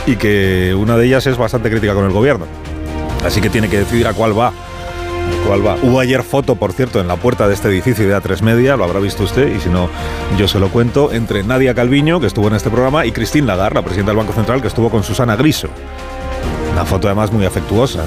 y 0.07 0.17
que 0.17 0.75
una 0.79 0.97
de 0.97 1.07
ellas 1.07 1.27
es 1.27 1.37
bastante 1.37 1.71
crítica 1.71 1.95
con 1.95 2.05
el 2.05 2.13
gobierno. 2.13 2.47
Así 3.25 3.41
que 3.41 3.49
tiene 3.49 3.69
que 3.69 3.79
decidir 3.79 4.07
a 4.07 4.13
cuál 4.13 4.39
va. 4.39 4.53
cuál 5.47 5.67
va. 5.67 5.77
Hubo 5.83 5.99
ayer 5.99 6.23
foto, 6.23 6.57
por 6.57 6.73
cierto, 6.73 7.01
en 7.01 7.09
la 7.09 7.17
puerta 7.17 7.49
de 7.49 7.55
este 7.55 7.69
edificio 7.69 8.07
de 8.07 8.15
A3 8.15 8.43
Media, 8.43 8.77
lo 8.77 8.85
habrá 8.85 9.01
visto 9.01 9.23
usted, 9.23 9.55
y 9.55 9.61
si 9.61 9.71
no, 9.71 9.89
yo 10.39 10.47
se 10.47 10.59
lo 10.59 10.69
cuento, 10.69 11.11
entre 11.13 11.43
Nadia 11.43 11.75
Calviño, 11.75 12.21
que 12.21 12.27
estuvo 12.27 12.49
en 12.49 12.55
este 12.55 12.69
programa, 12.69 13.07
y 13.07 13.13
Christine 13.13 13.47
Lagarde, 13.47 13.77
la 13.77 13.83
presidenta 13.83 14.11
del 14.11 14.19
Banco 14.19 14.35
Central, 14.35 14.61
que 14.61 14.69
estuvo 14.69 14.91
con 14.91 15.03
Susana 15.03 15.37
Griso. 15.37 15.69
Una 16.73 16.85
foto 16.85 17.09
además 17.09 17.33
muy 17.33 17.47
afectuosa. 17.47 18.05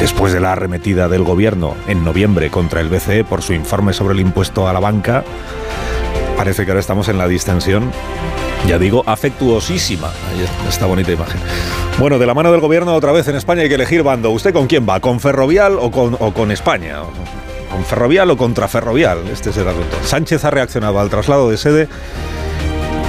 Después 0.00 0.32
de 0.32 0.40
la 0.40 0.52
arremetida 0.52 1.08
del 1.08 1.22
gobierno 1.22 1.76
en 1.86 2.04
noviembre 2.04 2.50
contra 2.50 2.80
el 2.80 2.88
BCE 2.88 3.22
por 3.22 3.42
su 3.42 3.52
informe 3.52 3.92
sobre 3.92 4.14
el 4.14 4.20
impuesto 4.20 4.66
a 4.66 4.72
la 4.72 4.80
banca, 4.80 5.22
parece 6.36 6.64
que 6.64 6.70
ahora 6.70 6.80
estamos 6.80 7.08
en 7.08 7.18
la 7.18 7.28
distensión 7.28 7.92
ya 8.66 8.78
digo, 8.78 9.02
afectuosísima. 9.06 10.10
Esta 10.68 10.86
bonita 10.86 11.12
imagen. 11.12 11.40
Bueno, 11.98 12.18
de 12.18 12.26
la 12.26 12.34
mano 12.34 12.52
del 12.52 12.60
gobierno 12.60 12.94
otra 12.94 13.12
vez 13.12 13.26
en 13.28 13.36
España 13.36 13.62
hay 13.62 13.68
que 13.68 13.74
elegir 13.74 14.02
bando. 14.02 14.30
¿Usted 14.30 14.52
con 14.52 14.66
quién 14.66 14.86
va? 14.88 15.00
¿Con 15.00 15.20
Ferrovial 15.20 15.76
o 15.80 15.90
con, 15.90 16.16
o 16.18 16.32
con 16.32 16.50
España? 16.50 17.00
¿Con 17.70 17.84
Ferrovial 17.84 18.30
o 18.30 18.36
contra 18.36 18.68
Ferrovial? 18.68 19.26
Este 19.32 19.50
es 19.50 19.56
el 19.56 19.68
asunto. 19.68 19.96
Sánchez 20.04 20.44
ha 20.44 20.50
reaccionado 20.50 21.00
al 21.00 21.10
traslado 21.10 21.50
de 21.50 21.56
sede 21.56 21.88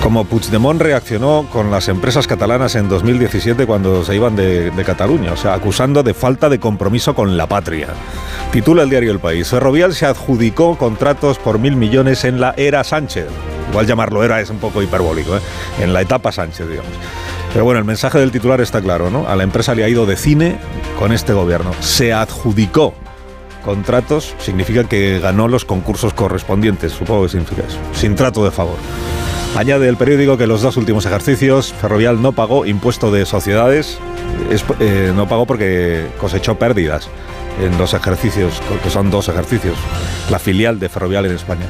como 0.01 0.25
Puigdemont 0.25 0.81
reaccionó 0.81 1.47
con 1.51 1.69
las 1.69 1.87
empresas 1.87 2.25
catalanas 2.25 2.75
en 2.75 2.89
2017 2.89 3.65
cuando 3.67 4.03
se 4.03 4.15
iban 4.15 4.35
de, 4.35 4.71
Cataluña, 4.85 5.33
o 5.33 5.37
sea, 5.37 5.53
acusando 5.53 6.01
de 6.01 6.13
falta 6.13 6.49
de 6.49 6.59
compromiso 6.59 7.13
con 7.13 7.37
la 7.37 7.47
patria. 7.47 7.87
Titula 8.51 8.83
el 8.83 8.89
diario 8.89 9.11
El 9.11 9.19
País. 9.19 9.47
Ferrovial 9.49 9.93
se 9.93 10.07
adjudicó 10.07 10.77
contratos 10.77 11.37
por 11.37 11.59
mil 11.59 11.75
millones 11.75 12.25
en 12.25 12.41
la 12.41 12.53
era 12.57 12.83
Sánchez. 12.83 13.27
Igual 13.69 13.85
llamarlo 13.85 14.23
era 14.23 14.41
es 14.41 14.49
un 14.49 14.57
poco 14.57 14.81
hiperbólico, 14.81 15.37
¿eh? 15.37 15.41
en 15.79 15.93
la 15.93 16.01
etapa 16.01 16.31
Sánchez, 16.31 16.67
digamos. 16.67 16.91
Pero 17.53 17.63
bueno, 17.63 17.79
el 17.79 17.85
mensaje 17.85 18.17
del 18.17 18.31
titular 18.31 18.59
está 18.59 18.81
claro, 18.81 19.11
¿no? 19.11 19.27
A 19.27 19.35
la 19.35 19.43
empresa 19.43 19.75
le 19.75 19.83
ha 19.83 19.89
ido 19.89 20.05
de 20.05 20.17
cine 20.17 20.57
con 20.97 21.11
este 21.11 21.33
gobierno. 21.33 21.71
Se 21.79 22.11
adjudicó 22.11 22.93
contratos, 23.63 24.33
significa 24.39 24.83
que 24.83 25.19
ganó 25.19 25.47
los 25.47 25.63
concursos 25.63 26.13
correspondientes, 26.13 26.91
supongo 26.91 27.23
que 27.23 27.29
significa 27.29 27.61
eso, 27.67 27.77
sin 27.93 28.15
trato 28.15 28.43
de 28.43 28.51
favor. 28.51 28.77
Añade 29.55 29.89
el 29.89 29.97
periódico 29.97 30.37
que 30.37 30.47
los 30.47 30.61
dos 30.61 30.77
últimos 30.77 31.05
ejercicios 31.05 31.73
Ferrovial 31.73 32.21
no 32.21 32.31
pagó 32.31 32.65
impuesto 32.65 33.11
de 33.11 33.25
sociedades, 33.25 33.99
es, 34.49 34.63
eh, 34.79 35.11
no 35.15 35.27
pagó 35.27 35.45
porque 35.45 36.07
cosechó 36.19 36.57
pérdidas 36.57 37.09
en 37.61 37.77
los 37.77 37.93
ejercicios, 37.93 38.61
que 38.81 38.89
son 38.89 39.11
dos 39.11 39.27
ejercicios, 39.27 39.77
la 40.29 40.39
filial 40.39 40.79
de 40.79 40.87
Ferrovial 40.87 41.25
en 41.25 41.33
España 41.33 41.65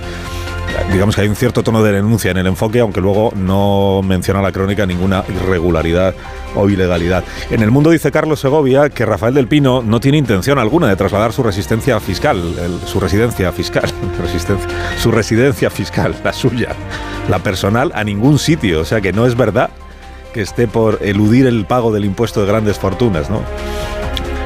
digamos 0.92 1.16
que 1.16 1.22
hay 1.22 1.28
un 1.28 1.36
cierto 1.36 1.64
tono 1.64 1.84
de 1.84 1.92
denuncia 1.92 2.32
en 2.32 2.38
el 2.38 2.48
enfoque, 2.48 2.80
aunque 2.80 3.02
luego 3.02 3.32
no 3.36 4.02
menciona 4.04 4.42
la 4.42 4.52
crónica 4.52 4.86
ninguna 4.86 5.24
irregularidad 5.28 6.14
o 6.56 6.70
ilegalidad. 6.70 7.24
En 7.50 7.62
el 7.62 7.72
mundo 7.72 7.90
dice 7.92 8.12
Carlos 8.12 8.40
Segovia 8.40 8.90
que 8.90 9.06
Rafael 9.06 9.34
del 9.34 9.48
Pino 9.48 9.82
no 9.82 10.00
tiene 10.00 10.18
intención 10.18 10.60
alguna 10.60 10.88
de 10.88 10.96
trasladar 10.96 11.34
su 11.34 11.44
resistencia 11.44 12.00
fiscal, 12.00 12.42
su 12.86 13.00
residencia 13.00 13.52
fiscal, 13.52 13.90
resistencia, 14.22 14.68
su 14.98 15.12
residencia 15.12 15.70
fiscal, 15.70 16.16
la 16.24 16.34
suya, 16.34 16.70
la 17.30 17.40
personal, 17.40 17.92
a 17.96 18.04
ningún 18.04 18.40
sitio. 18.40 18.82
O 18.82 18.86
sea 18.86 19.02
que 19.02 19.14
no 19.14 19.26
es 19.26 19.36
verdad 19.36 19.70
que 20.34 20.42
esté 20.42 20.68
por 20.68 21.00
eludir 21.02 21.46
el 21.48 21.66
pago 21.66 21.92
del 21.92 22.06
impuesto 22.06 22.42
de 22.42 22.48
grandes 22.48 22.80
fortunas, 22.80 23.30
¿no? 23.30 23.42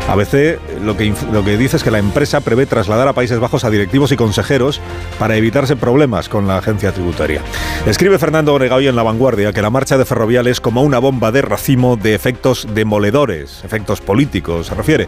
ABC 0.08 0.60
lo 0.84 0.96
que, 0.96 1.14
lo 1.32 1.44
que 1.44 1.58
dice 1.58 1.78
es 1.78 1.84
que 1.84 1.92
la 1.92 2.00
empresa 2.00 2.42
prevé 2.42 2.66
trasladar 2.66 3.08
a 3.08 3.14
Países 3.14 3.40
Bajos 3.40 3.64
a 3.64 3.70
directivos 3.70 4.12
y 4.12 4.16
consejeros 4.16 4.80
para 5.18 5.36
evitarse 5.36 5.76
problemas 5.76 6.30
con 6.30 6.48
la 6.48 6.58
agencia 6.58 6.92
tributaria. 6.92 7.42
Escribe 7.86 8.20
Fernando 8.20 8.54
Oregaoy 8.54 8.88
en 8.88 8.96
La 8.96 9.04
Vanguardia 9.04 9.52
que 9.52 9.62
la 9.62 9.70
marcha 9.70 9.98
de 9.98 10.06
Ferrovial 10.06 10.48
es 10.48 10.62
como 10.62 10.84
una 10.84 11.00
bomba 11.00 11.32
de 11.32 11.42
racimo 11.42 11.96
de 11.96 12.14
efectos 12.14 12.68
demoledores, 12.74 13.64
efectos 13.64 14.02
políticos 14.02 14.68
se 14.68 14.76
refiere. 14.76 15.08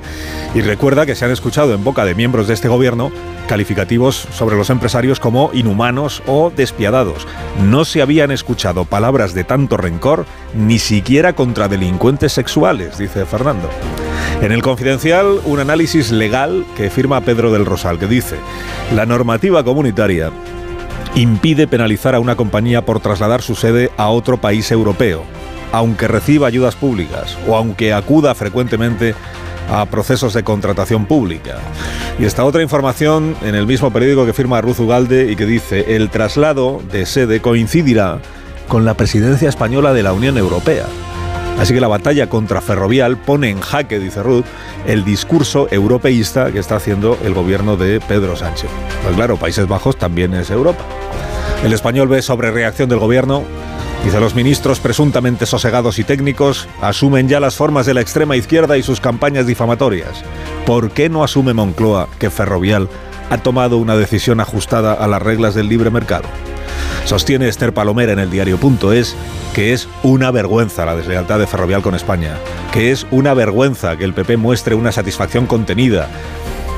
Y 0.56 0.62
recuerda 0.62 1.06
que 1.06 1.16
se 1.16 1.26
han 1.26 1.32
escuchado 1.32 1.74
en 1.74 1.84
boca 1.84 2.06
de 2.06 2.16
miembros 2.16 2.48
de 2.48 2.56
este 2.56 2.68
gobierno 2.68 3.12
calificativos 3.48 4.28
sobre 4.32 4.58
los 4.58 4.70
empresarios 4.70 5.20
como 5.20 5.52
inhumanos 5.54 6.22
o 6.28 6.52
despiadados. 6.56 7.28
No 7.64 7.86
se 7.86 8.02
habían 8.02 8.32
escuchado 8.32 8.86
palabras 8.86 9.34
de 9.34 9.44
tanto 9.44 9.78
rencor 9.78 10.26
ni 10.56 10.80
siquiera 10.80 11.34
contra 11.34 11.68
delincuentes 11.68 12.34
sexuales, 12.34 12.98
dice 12.98 13.26
Fernando. 13.26 13.70
En 14.42 14.52
el 14.52 14.62
Un 14.88 15.60
análisis 15.60 16.12
legal 16.12 16.66
que 16.78 16.90
firma 16.90 17.20
Pedro 17.20 17.52
del 17.52 17.66
Rosal, 17.66 18.00
que 18.00 18.08
dice, 18.08 18.38
la 18.96 19.06
normativa 19.06 19.62
comunitaria 19.62 20.32
impide 21.14 21.68
penalizar 21.68 22.16
a 22.16 22.22
una 22.22 22.38
compañía 22.38 22.86
por 22.86 23.02
trasladar 23.02 23.42
su 23.42 23.56
sede 23.56 23.92
a 23.98 24.08
otro 24.08 24.38
país 24.38 24.72
europeo, 24.72 25.24
aunque 25.74 26.08
reciba 26.08 26.48
ayudas 26.48 26.78
públicas 26.78 27.38
o 27.50 27.58
aunque 27.58 27.92
acuda 27.92 28.34
frecuentemente 28.34 29.14
a 29.70 29.86
procesos 29.88 30.34
de 30.34 30.44
contratación 30.44 31.06
pública. 31.06 31.58
Y 32.18 32.24
esta 32.24 32.46
otra 32.46 32.62
información 32.62 33.36
en 33.42 33.56
el 33.56 33.68
mismo 33.68 33.92
periódico 33.92 34.26
que 34.26 34.32
firma 34.32 34.62
Ruth 34.62 34.80
Ugalde 34.80 35.30
y 35.30 35.36
que 35.36 35.46
dice, 35.46 35.98
el 35.98 36.10
traslado 36.10 36.82
de 36.94 37.06
sede 37.06 37.42
coincidirá 37.42 38.20
con 38.70 38.86
la 38.86 38.94
presidencia 38.94 39.50
española 39.50 39.92
de 39.92 40.04
la 40.04 40.14
Unión 40.14 40.38
Europea. 40.38 40.86
Así 41.60 41.74
que 41.74 41.82
la 41.82 41.88
batalla 41.88 42.30
contra 42.30 42.62
Ferrovial 42.62 43.18
pone 43.18 43.50
en 43.50 43.60
jaque, 43.60 44.00
dice 44.00 44.22
Ruth, 44.22 44.46
el 44.86 45.04
discurso 45.04 45.68
europeísta 45.72 46.52
que 46.52 46.60
está 46.60 46.76
haciendo 46.76 47.18
el 47.24 47.34
gobierno 47.34 47.78
de 47.78 48.00
Pedro 48.00 48.36
Sánchez. 48.36 48.70
Pues 49.04 49.16
claro, 49.16 49.38
Países 49.38 49.68
Bajos 49.68 49.98
también 49.98 50.34
es 50.36 50.52
Europa. 50.52 50.84
El 51.64 51.74
español 51.74 52.08
ve 52.08 52.22
sobre 52.22 52.52
reacción 52.52 52.90
del 52.90 53.00
gobierno. 53.00 53.44
Dice, 54.06 54.20
los 54.20 54.36
ministros 54.36 54.80
presuntamente 54.80 55.48
sosegados 55.48 55.98
y 55.98 56.04
técnicos 56.04 56.68
asumen 56.82 57.28
ya 57.28 57.40
las 57.40 57.56
formas 57.56 57.88
de 57.88 57.96
la 57.96 58.02
extrema 58.02 58.36
izquierda 58.36 58.78
y 58.78 58.84
sus 58.84 59.02
campañas 59.02 59.48
difamatorias. 59.48 60.24
¿Por 60.68 60.92
qué 60.92 61.10
no 61.10 61.24
asume 61.24 61.56
Moncloa 61.56 62.08
que 62.20 62.30
Ferrovial 62.30 62.88
ha 63.32 63.40
tomado 63.40 63.78
una 63.78 63.98
decisión 63.98 64.40
ajustada 64.40 64.94
a 64.94 65.08
las 65.08 65.22
reglas 65.22 65.56
del 65.56 65.68
libre 65.68 65.90
mercado? 65.90 66.28
Sostiene 67.08 67.48
Esther 67.48 67.74
Palomera 67.74 68.12
en 68.12 68.20
el 68.20 68.30
diario.es 68.30 69.16
que 69.56 69.72
es 69.72 69.88
una 70.04 70.30
vergüenza 70.30 70.86
la 70.86 70.98
deslealtad 70.98 71.40
de 71.40 71.48
Ferrovial 71.48 71.82
con 71.82 71.96
España, 71.96 72.36
que 72.74 72.92
es 72.92 73.08
una 73.12 73.34
vergüenza 73.34 73.96
que 73.96 74.04
el 74.04 74.14
PP 74.14 74.36
muestre 74.36 74.76
una 74.76 74.92
satisfacción 74.92 75.48
contenida 75.48 76.10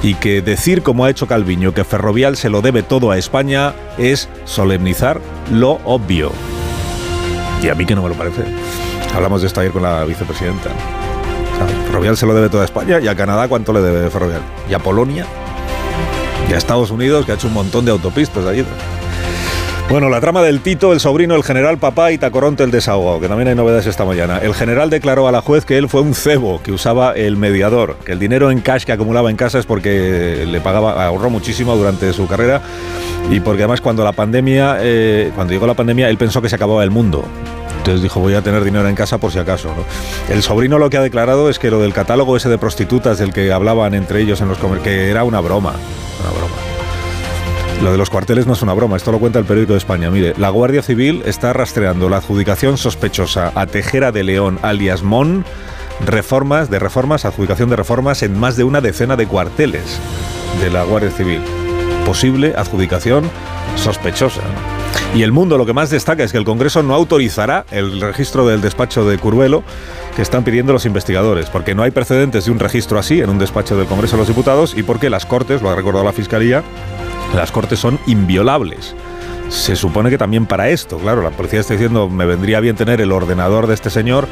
y 0.04 0.14
que 0.14 0.44
decir 0.44 0.84
como 0.84 1.04
ha 1.04 1.10
hecho 1.10 1.26
Calviño 1.26 1.74
que 1.74 1.84
Ferrovial 1.84 2.38
se 2.38 2.52
lo 2.52 2.62
debe 2.62 2.84
todo 2.84 3.10
a 3.10 3.18
España 3.18 3.74
es 3.98 4.30
solemnizar 4.46 5.20
lo 5.52 5.80
obvio. 5.84 6.32
Y 7.64 7.70
a 7.70 7.74
mí 7.74 7.88
que 7.88 7.96
no 7.96 8.04
me 8.04 8.10
lo 8.10 8.16
parece. 8.16 8.44
Hablamos 9.16 9.42
de 9.42 9.48
esto 9.48 9.62
ayer 9.62 9.72
con 9.72 9.82
la 9.82 10.06
vicepresidenta. 10.06 10.70
Sea, 11.58 11.68
Ferrovial 11.88 12.16
se 12.16 12.28
lo 12.28 12.36
debe 12.36 12.50
todo 12.50 12.62
a 12.62 12.66
España 12.66 13.00
y 13.00 13.08
a 13.08 13.16
Canadá 13.16 13.48
cuánto 13.48 13.74
le 13.74 13.82
debe 13.82 14.12
Ferrovial. 14.12 14.42
Y 14.70 14.76
a 14.76 14.80
Polonia 14.80 15.26
y 16.48 16.54
a 16.54 16.58
Estados 16.58 16.92
Unidos 16.92 17.26
que 17.26 17.32
ha 17.32 17.36
hecho 17.36 17.48
un 17.48 17.54
montón 17.54 17.84
de 17.84 17.90
autopistas 17.90 18.46
allí. 18.46 18.64
Bueno, 19.90 20.08
la 20.08 20.22
trama 20.22 20.44
del 20.44 20.62
Tito, 20.62 20.94
el 20.94 21.00
sobrino, 21.00 21.34
el 21.34 21.44
general 21.44 21.80
papá 21.80 22.12
y 22.12 22.20
Tacoronte 22.20 22.64
el 22.64 22.70
desahogado, 22.70 23.20
que 23.20 23.28
también 23.28 23.48
hay 23.48 23.56
novedades 23.56 23.88
esta 23.88 24.06
mañana. 24.06 24.38
El 24.38 24.54
general 24.54 24.92
declaró 24.92 25.28
a 25.28 25.32
la 25.32 25.42
juez 25.42 25.66
que 25.66 25.80
él 25.80 25.90
fue 25.90 26.02
un 26.02 26.14
cebo 26.14 26.62
que 26.62 26.72
usaba 26.72 27.14
el 27.14 27.38
mediador, 27.38 27.98
que 28.06 28.12
el 28.12 28.20
dinero 28.20 28.52
en 28.52 28.62
cash 28.62 28.84
que 28.84 28.92
acumulaba 28.92 29.32
en 29.32 29.36
casa 29.36 29.58
es 29.58 29.66
porque 29.66 30.46
le 30.48 30.62
pagaba, 30.62 31.04
ahorró 31.04 31.32
muchísimo 31.32 31.76
durante 31.76 32.14
su 32.14 32.28
carrera 32.28 32.62
y 33.32 33.40
porque 33.40 33.64
además 33.64 33.82
cuando 33.82 34.04
la 34.04 34.12
pandemia, 34.12 34.78
eh, 34.80 35.32
cuando 35.34 35.54
llegó 35.54 35.66
la 35.66 35.74
pandemia, 35.74 36.08
él 36.08 36.18
pensó 36.18 36.40
que 36.40 36.50
se 36.50 36.56
acababa 36.56 36.84
el 36.84 36.92
mundo. 36.92 37.26
Entonces 37.78 38.04
dijo, 38.04 38.20
voy 38.20 38.36
a 38.36 38.44
tener 38.44 38.64
dinero 38.64 38.88
en 38.88 38.96
casa 38.96 39.18
por 39.18 39.32
si 39.32 39.40
acaso. 39.40 39.70
¿no? 39.70 39.86
El 40.32 40.44
sobrino 40.44 40.78
lo 40.78 40.92
que 40.92 40.98
ha 40.98 41.02
declarado 41.02 41.50
es 41.50 41.58
que 41.58 41.72
lo 41.72 41.80
del 41.80 41.94
catálogo 41.94 42.38
ese 42.38 42.48
de 42.48 42.60
prostitutas 42.60 43.18
del 43.18 43.34
que 43.34 43.52
hablaban 43.52 43.96
entre 43.96 44.22
ellos 44.22 44.40
en 44.42 44.50
los 44.50 44.60
comer 44.60 44.82
que 44.82 45.10
era 45.10 45.24
una 45.24 45.40
broma. 45.40 45.74
Una 46.22 46.30
broma. 46.30 46.69
Lo 47.82 47.94
de 47.94 47.98
los 47.98 48.10
cuarteles 48.10 48.46
no 48.46 48.54
es 48.54 48.62
una 48.62 48.74
broma, 48.74 48.98
esto 48.98 49.12
lo 49.12 49.20
cuenta 49.20 49.40
el 49.40 49.46
periódico 49.46 49.72
de 49.72 49.80
España. 49.80 50.12
Mire, 50.12 50.34
la 50.38 50.50
Guardia 50.50 50.82
Civil 50.82 51.24
está 51.26 51.54
rastreando 51.54 52.10
la 52.10 52.18
adjudicación 52.18 52.78
sospechosa 52.78 53.54
a 53.56 53.68
Tejera 53.68 54.12
de 54.12 54.24
León, 54.24 54.60
alias 54.64 55.02
Mon, 55.02 55.46
reformas, 56.06 56.70
de 56.70 56.78
reformas, 56.78 57.24
adjudicación 57.24 57.70
de 57.70 57.78
reformas 57.78 58.22
en 58.22 58.38
más 58.38 58.58
de 58.58 58.66
una 58.66 58.82
decena 58.82 59.16
de 59.16 59.28
cuarteles 59.28 59.98
de 60.62 60.70
la 60.70 60.84
Guardia 60.84 61.12
Civil. 61.12 61.42
Posible 62.06 62.54
adjudicación 62.58 63.30
sospechosa. 63.78 64.42
Y 65.16 65.24
el 65.24 65.32
mundo 65.32 65.58
lo 65.58 65.66
que 65.66 65.74
más 65.74 65.90
destaca 65.90 66.24
es 66.24 66.34
que 66.34 66.38
el 66.38 66.44
Congreso 66.44 66.84
no 66.84 66.94
autorizará 66.94 67.66
el 67.72 68.02
registro 68.02 68.46
del 68.46 68.60
despacho 68.60 69.06
de 69.06 69.18
Curvelo 69.18 69.64
que 70.18 70.22
están 70.22 70.44
pidiendo 70.44 70.74
los 70.74 70.86
investigadores, 70.86 71.50
porque 71.50 71.76
no 71.76 71.84
hay 71.84 71.92
precedentes 71.92 72.46
de 72.46 72.52
un 72.52 72.60
registro 72.60 73.00
así 73.00 73.22
en 73.22 73.30
un 73.30 73.40
despacho 73.40 73.78
del 73.78 73.88
Congreso 73.88 74.18
de 74.18 74.20
los 74.20 74.28
Diputados 74.28 74.76
y 74.78 74.84
porque 74.84 75.10
las 75.10 75.26
Cortes, 75.26 75.62
lo 75.62 75.70
ha 75.70 75.76
recordado 75.76 76.04
la 76.04 76.12
Fiscalía, 76.14 76.64
las 77.36 77.52
Cortes 77.52 77.80
son 77.80 78.00
inviolables. 78.08 78.96
Se 79.50 79.76
supone 79.76 80.12
que 80.12 80.18
también 80.18 80.46
para 80.46 80.70
esto, 80.70 81.00
claro, 81.00 81.24
la 81.24 81.32
policía 81.32 81.60
está 81.60 81.74
diciendo, 81.74 82.08
me 82.08 82.26
vendría 82.26 82.60
bien 82.60 82.76
tener 82.76 83.02
el 83.02 83.12
ordenador 83.12 83.66
de 83.66 83.74
este 83.74 83.90
señor, 83.90 84.28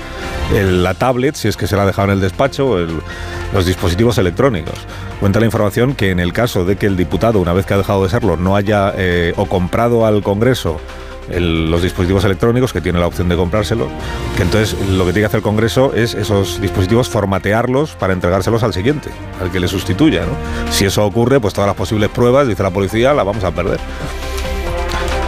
la 0.53 0.93
tablet, 0.93 1.35
si 1.35 1.47
es 1.47 1.57
que 1.57 1.65
se 1.65 1.75
la 1.75 1.83
ha 1.83 1.85
dejado 1.87 2.09
en 2.09 2.13
el 2.13 2.21
despacho, 2.21 2.77
los 3.51 3.65
dispositivos 3.65 4.19
electrónicos. 4.19 4.75
Cuenta 5.19 5.39
la 5.39 5.47
información 5.47 5.95
que 5.95 6.11
en 6.11 6.19
el 6.19 6.33
caso 6.33 6.65
de 6.65 6.75
que 6.75 6.85
el 6.85 6.95
diputado, 6.95 7.39
una 7.39 7.53
vez 7.53 7.65
que 7.65 7.73
ha 7.73 7.77
dejado 7.77 8.03
de 8.03 8.09
serlo, 8.09 8.37
no 8.37 8.55
haya 8.55 8.93
eh, 8.95 9.33
o 9.37 9.47
comprado 9.47 10.05
al 10.05 10.21
Congreso 10.21 10.79
los 11.29 11.81
dispositivos 11.81 12.23
electrónicos, 12.25 12.73
que 12.73 12.81
tiene 12.81 12.99
la 12.99 13.07
opción 13.07 13.29
de 13.29 13.35
comprárselo, 13.35 13.87
que 14.35 14.43
entonces 14.43 14.77
lo 14.89 15.05
que 15.05 15.11
tiene 15.11 15.21
que 15.21 15.25
hacer 15.25 15.37
el 15.37 15.43
Congreso 15.43 15.93
es 15.93 16.13
esos 16.13 16.61
dispositivos 16.61 17.09
formatearlos 17.09 17.91
para 17.95 18.13
entregárselos 18.13 18.63
al 18.63 18.73
siguiente, 18.73 19.09
al 19.41 19.51
que 19.51 19.59
le 19.59 19.67
sustituya. 19.67 20.21
¿no? 20.21 20.71
Si 20.71 20.85
eso 20.85 21.05
ocurre, 21.05 21.39
pues 21.39 21.53
todas 21.53 21.67
las 21.67 21.75
posibles 21.75 22.09
pruebas, 22.09 22.47
dice 22.47 22.63
la 22.63 22.71
policía, 22.71 23.13
las 23.13 23.25
vamos 23.25 23.43
a 23.43 23.51
perder. 23.51 23.79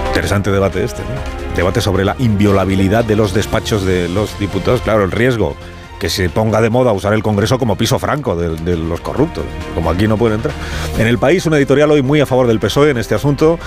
Interesante 0.08 0.52
debate 0.52 0.84
este, 0.84 1.02
¿no? 1.04 1.56
Debate 1.56 1.82
sobre 1.82 2.06
la 2.06 2.16
inviolabilidad 2.20 3.04
de 3.06 3.16
los 3.16 3.34
despachos 3.34 3.86
de 3.86 4.10
los 4.10 4.38
diputados. 4.40 4.82
Claro, 4.82 5.04
el 5.04 5.12
riesgo 5.12 5.56
que 6.00 6.10
se 6.10 6.30
ponga 6.30 6.62
de 6.62 6.70
moda 6.70 6.94
usar 6.94 7.14
el 7.14 7.22
Congreso 7.22 7.60
como 7.60 7.76
piso 7.76 8.00
franco 8.00 8.36
de, 8.36 8.78
los 8.78 9.02
corruptos, 9.02 9.44
como 9.76 9.90
aquí 9.92 10.08
no 10.08 10.18
pueden 10.18 10.38
entrar. 10.38 10.56
En 10.98 11.08
el 11.08 11.18
país, 11.18 11.46
un 11.46 11.54
editorial 11.54 11.92
hoy 11.92 12.02
muy 12.02 12.22
a 12.22 12.26
favor 12.26 12.48
del 12.48 12.60
PSOE 12.60 12.92
en 12.92 12.98
este 12.98 13.16
asunto. 13.16 13.60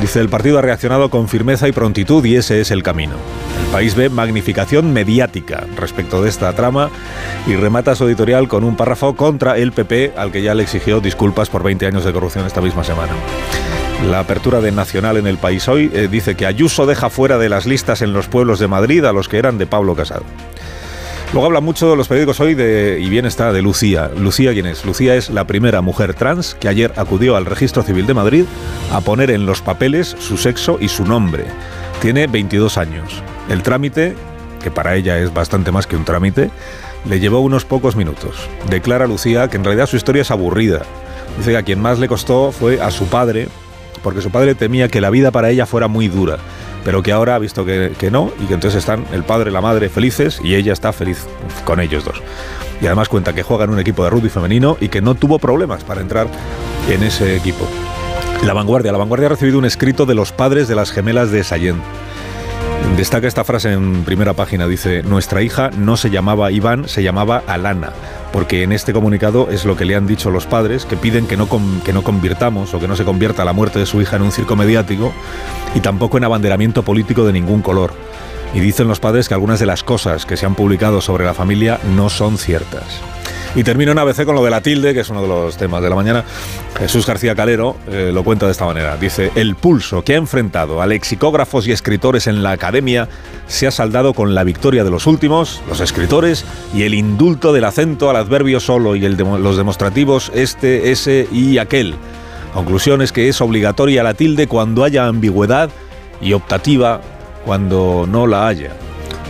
Dice, 0.00 0.20
el 0.20 0.28
partido 0.28 0.58
ha 0.58 0.62
reaccionado 0.62 1.08
con 1.10 1.28
firmeza 1.28 1.66
y 1.66 1.72
prontitud 1.72 2.24
y 2.24 2.36
ese 2.36 2.60
es 2.60 2.70
el 2.70 2.82
camino. 2.82 3.14
El 3.64 3.72
país 3.72 3.94
ve 3.94 4.10
magnificación 4.10 4.92
mediática 4.92 5.64
respecto 5.76 6.22
de 6.22 6.28
esta 6.28 6.52
trama 6.52 6.90
y 7.46 7.56
remata 7.56 7.94
su 7.94 8.06
editorial 8.06 8.48
con 8.48 8.64
un 8.64 8.76
párrafo 8.76 9.16
contra 9.16 9.56
el 9.56 9.72
PP, 9.72 10.12
al 10.16 10.30
que 10.30 10.42
ya 10.42 10.54
le 10.54 10.62
exigió 10.62 11.00
disculpas 11.00 11.48
por 11.48 11.62
20 11.62 11.86
años 11.86 12.04
de 12.04 12.12
corrupción 12.12 12.46
esta 12.46 12.60
misma 12.60 12.84
semana. 12.84 13.12
La 14.06 14.20
apertura 14.20 14.60
de 14.60 14.70
Nacional 14.70 15.16
en 15.16 15.26
el 15.26 15.38
país 15.38 15.66
hoy 15.68 15.90
eh, 15.92 16.08
dice 16.08 16.36
que 16.36 16.46
Ayuso 16.46 16.86
deja 16.86 17.10
fuera 17.10 17.36
de 17.36 17.48
las 17.48 17.66
listas 17.66 18.00
en 18.00 18.12
los 18.12 18.28
pueblos 18.28 18.58
de 18.58 18.68
Madrid 18.68 19.04
a 19.04 19.12
los 19.12 19.28
que 19.28 19.38
eran 19.38 19.58
de 19.58 19.66
Pablo 19.66 19.96
Casado. 19.96 20.24
Luego 21.32 21.44
habla 21.44 21.60
mucho 21.60 21.94
los 21.94 22.08
periódicos 22.08 22.40
hoy 22.40 22.54
de, 22.54 22.98
y 23.00 23.10
bien 23.10 23.26
está, 23.26 23.52
de 23.52 23.60
Lucía. 23.60 24.10
Lucía, 24.16 24.54
¿quién 24.54 24.64
es? 24.64 24.86
Lucía 24.86 25.14
es 25.14 25.28
la 25.28 25.46
primera 25.46 25.82
mujer 25.82 26.14
trans 26.14 26.54
que 26.54 26.68
ayer 26.68 26.94
acudió 26.96 27.36
al 27.36 27.44
Registro 27.44 27.82
Civil 27.82 28.06
de 28.06 28.14
Madrid 28.14 28.44
a 28.90 29.02
poner 29.02 29.30
en 29.30 29.44
los 29.44 29.60
papeles 29.60 30.16
su 30.18 30.38
sexo 30.38 30.78
y 30.80 30.88
su 30.88 31.04
nombre. 31.04 31.44
Tiene 32.00 32.28
22 32.28 32.78
años. 32.78 33.22
El 33.50 33.62
trámite, 33.62 34.14
que 34.62 34.70
para 34.70 34.96
ella 34.96 35.18
es 35.18 35.34
bastante 35.34 35.70
más 35.70 35.86
que 35.86 35.96
un 35.96 36.06
trámite, 36.06 36.50
le 37.04 37.20
llevó 37.20 37.40
unos 37.40 37.66
pocos 37.66 37.94
minutos. 37.94 38.48
Declara 38.70 39.06
Lucía 39.06 39.48
que 39.48 39.58
en 39.58 39.64
realidad 39.64 39.86
su 39.86 39.96
historia 39.96 40.22
es 40.22 40.30
aburrida. 40.30 40.80
Dice 41.36 41.50
que 41.50 41.56
a 41.58 41.62
quien 41.62 41.80
más 41.80 41.98
le 41.98 42.08
costó 42.08 42.52
fue 42.52 42.80
a 42.80 42.90
su 42.90 43.04
padre, 43.06 43.48
porque 44.02 44.22
su 44.22 44.30
padre 44.30 44.54
temía 44.54 44.88
que 44.88 45.02
la 45.02 45.10
vida 45.10 45.30
para 45.30 45.50
ella 45.50 45.66
fuera 45.66 45.88
muy 45.88 46.08
dura, 46.08 46.38
pero 46.88 47.02
que 47.02 47.12
ahora 47.12 47.34
ha 47.34 47.38
visto 47.38 47.66
que, 47.66 47.92
que 47.98 48.10
no 48.10 48.32
y 48.42 48.46
que 48.46 48.54
entonces 48.54 48.78
están 48.78 49.04
el 49.12 49.22
padre 49.22 49.50
y 49.50 49.52
la 49.52 49.60
madre 49.60 49.90
felices 49.90 50.40
y 50.42 50.54
ella 50.54 50.72
está 50.72 50.90
feliz 50.94 51.26
con 51.66 51.80
ellos 51.80 52.02
dos. 52.02 52.22
Y 52.80 52.86
además 52.86 53.10
cuenta 53.10 53.34
que 53.34 53.42
juega 53.42 53.64
en 53.64 53.70
un 53.72 53.78
equipo 53.78 54.04
de 54.04 54.08
rugby 54.08 54.30
femenino 54.30 54.78
y 54.80 54.88
que 54.88 55.02
no 55.02 55.14
tuvo 55.14 55.38
problemas 55.38 55.84
para 55.84 56.00
entrar 56.00 56.28
en 56.88 57.02
ese 57.02 57.36
equipo. 57.36 57.68
La 58.46 58.54
Vanguardia. 58.54 58.90
La 58.90 58.96
Vanguardia 58.96 59.26
ha 59.26 59.28
recibido 59.28 59.58
un 59.58 59.66
escrito 59.66 60.06
de 60.06 60.14
los 60.14 60.32
padres 60.32 60.66
de 60.66 60.76
las 60.76 60.90
gemelas 60.90 61.30
de 61.30 61.44
Sallent. 61.44 61.82
Destaca 62.96 63.28
esta 63.28 63.44
frase 63.44 63.72
en 63.72 64.02
primera 64.04 64.32
página. 64.32 64.66
Dice, 64.66 65.04
nuestra 65.04 65.40
hija 65.42 65.70
no 65.70 65.96
se 65.96 66.10
llamaba 66.10 66.50
Iván, 66.50 66.88
se 66.88 67.02
llamaba 67.02 67.44
Alana. 67.46 67.92
Porque 68.32 68.64
en 68.64 68.72
este 68.72 68.92
comunicado 68.92 69.50
es 69.50 69.64
lo 69.64 69.76
que 69.76 69.84
le 69.84 69.94
han 69.94 70.08
dicho 70.08 70.30
los 70.30 70.46
padres, 70.46 70.84
que 70.84 70.96
piden 70.96 71.26
que 71.26 71.36
no, 71.36 71.48
que 71.84 71.92
no 71.92 72.02
convirtamos 72.02 72.74
o 72.74 72.80
que 72.80 72.88
no 72.88 72.96
se 72.96 73.04
convierta 73.04 73.44
la 73.44 73.52
muerte 73.52 73.78
de 73.78 73.86
su 73.86 74.02
hija 74.02 74.16
en 74.16 74.22
un 74.22 74.32
circo 74.32 74.56
mediático 74.56 75.14
y 75.76 75.80
tampoco 75.80 76.18
en 76.18 76.24
abanderamiento 76.24 76.82
político 76.82 77.24
de 77.24 77.32
ningún 77.32 77.62
color. 77.62 77.92
Y 78.52 78.60
dicen 78.60 78.88
los 78.88 78.98
padres 78.98 79.28
que 79.28 79.34
algunas 79.34 79.60
de 79.60 79.66
las 79.66 79.84
cosas 79.84 80.26
que 80.26 80.36
se 80.36 80.46
han 80.46 80.56
publicado 80.56 81.00
sobre 81.00 81.24
la 81.24 81.34
familia 81.34 81.78
no 81.94 82.08
son 82.08 82.36
ciertas. 82.36 83.00
Y 83.58 83.64
termino 83.64 83.90
en 83.90 83.98
ABC 83.98 84.24
con 84.24 84.36
lo 84.36 84.44
de 84.44 84.50
la 84.50 84.60
tilde, 84.60 84.94
que 84.94 85.00
es 85.00 85.10
uno 85.10 85.20
de 85.20 85.26
los 85.26 85.56
temas 85.56 85.82
de 85.82 85.90
la 85.90 85.96
mañana. 85.96 86.24
Jesús 86.78 87.04
García 87.04 87.34
Calero 87.34 87.76
eh, 87.88 88.12
lo 88.14 88.22
cuenta 88.22 88.46
de 88.46 88.52
esta 88.52 88.64
manera. 88.64 88.96
Dice, 88.96 89.32
el 89.34 89.56
pulso 89.56 90.04
que 90.04 90.14
ha 90.14 90.16
enfrentado 90.16 90.80
a 90.80 90.86
lexicógrafos 90.86 91.66
y 91.66 91.72
escritores 91.72 92.28
en 92.28 92.44
la 92.44 92.52
academia 92.52 93.08
se 93.48 93.66
ha 93.66 93.72
saldado 93.72 94.14
con 94.14 94.32
la 94.36 94.44
victoria 94.44 94.84
de 94.84 94.90
los 94.90 95.08
últimos, 95.08 95.60
los 95.68 95.80
escritores, 95.80 96.44
y 96.72 96.84
el 96.84 96.94
indulto 96.94 97.52
del 97.52 97.64
acento 97.64 98.08
al 98.10 98.14
adverbio 98.16 98.60
solo 98.60 98.94
y 98.94 99.00
demo- 99.00 99.38
los 99.38 99.56
demostrativos 99.56 100.30
este, 100.36 100.92
ese 100.92 101.26
y 101.32 101.58
aquel. 101.58 101.96
Conclusión 102.54 103.02
es 103.02 103.10
que 103.10 103.28
es 103.28 103.40
obligatoria 103.40 104.04
la 104.04 104.14
tilde 104.14 104.46
cuando 104.46 104.84
haya 104.84 105.08
ambigüedad 105.08 105.68
y 106.20 106.32
optativa 106.32 107.00
cuando 107.44 108.06
no 108.08 108.28
la 108.28 108.46
haya. 108.46 108.70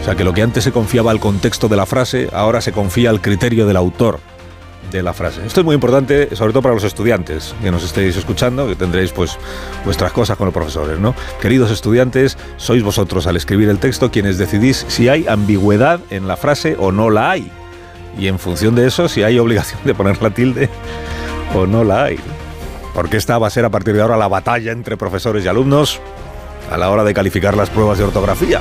O 0.00 0.04
sea 0.04 0.14
que 0.14 0.24
lo 0.24 0.32
que 0.32 0.42
antes 0.42 0.64
se 0.64 0.72
confiaba 0.72 1.10
al 1.10 1.20
contexto 1.20 1.68
de 1.68 1.76
la 1.76 1.86
frase, 1.86 2.28
ahora 2.32 2.60
se 2.60 2.72
confía 2.72 3.10
al 3.10 3.20
criterio 3.20 3.66
del 3.66 3.76
autor 3.76 4.20
de 4.90 5.02
la 5.02 5.12
frase. 5.12 5.44
Esto 5.46 5.60
es 5.60 5.64
muy 5.66 5.74
importante, 5.74 6.34
sobre 6.34 6.52
todo 6.52 6.62
para 6.62 6.74
los 6.74 6.84
estudiantes 6.84 7.54
que 7.62 7.70
nos 7.70 7.84
estéis 7.84 8.16
escuchando, 8.16 8.66
que 8.66 8.74
tendréis 8.74 9.12
pues 9.12 9.38
vuestras 9.84 10.12
cosas 10.12 10.36
con 10.36 10.46
los 10.46 10.54
profesores, 10.54 10.98
¿no? 10.98 11.14
Queridos 11.40 11.70
estudiantes, 11.70 12.38
sois 12.56 12.82
vosotros 12.82 13.26
al 13.26 13.36
escribir 13.36 13.68
el 13.68 13.78
texto 13.78 14.10
quienes 14.10 14.38
decidís 14.38 14.86
si 14.88 15.08
hay 15.08 15.26
ambigüedad 15.28 16.00
en 16.10 16.26
la 16.26 16.36
frase 16.36 16.76
o 16.78 16.92
no 16.92 17.10
la 17.10 17.30
hay. 17.30 17.50
Y 18.18 18.26
en 18.28 18.38
función 18.38 18.74
de 18.74 18.86
eso, 18.86 19.08
si 19.08 19.22
hay 19.22 19.38
obligación 19.38 19.80
de 19.84 19.94
poner 19.94 20.20
la 20.22 20.30
tilde 20.30 20.68
o 21.54 21.66
no 21.66 21.84
la 21.84 22.04
hay. 22.04 22.18
Porque 22.94 23.16
esta 23.16 23.38
va 23.38 23.46
a 23.46 23.50
ser 23.50 23.64
a 23.64 23.70
partir 23.70 23.94
de 23.94 24.02
ahora 24.02 24.16
la 24.16 24.28
batalla 24.28 24.72
entre 24.72 24.96
profesores 24.96 25.44
y 25.44 25.48
alumnos 25.48 26.00
a 26.70 26.76
la 26.76 26.90
hora 26.90 27.04
de 27.04 27.14
calificar 27.14 27.56
las 27.56 27.70
pruebas 27.70 27.98
de 27.98 28.04
ortografía. 28.04 28.60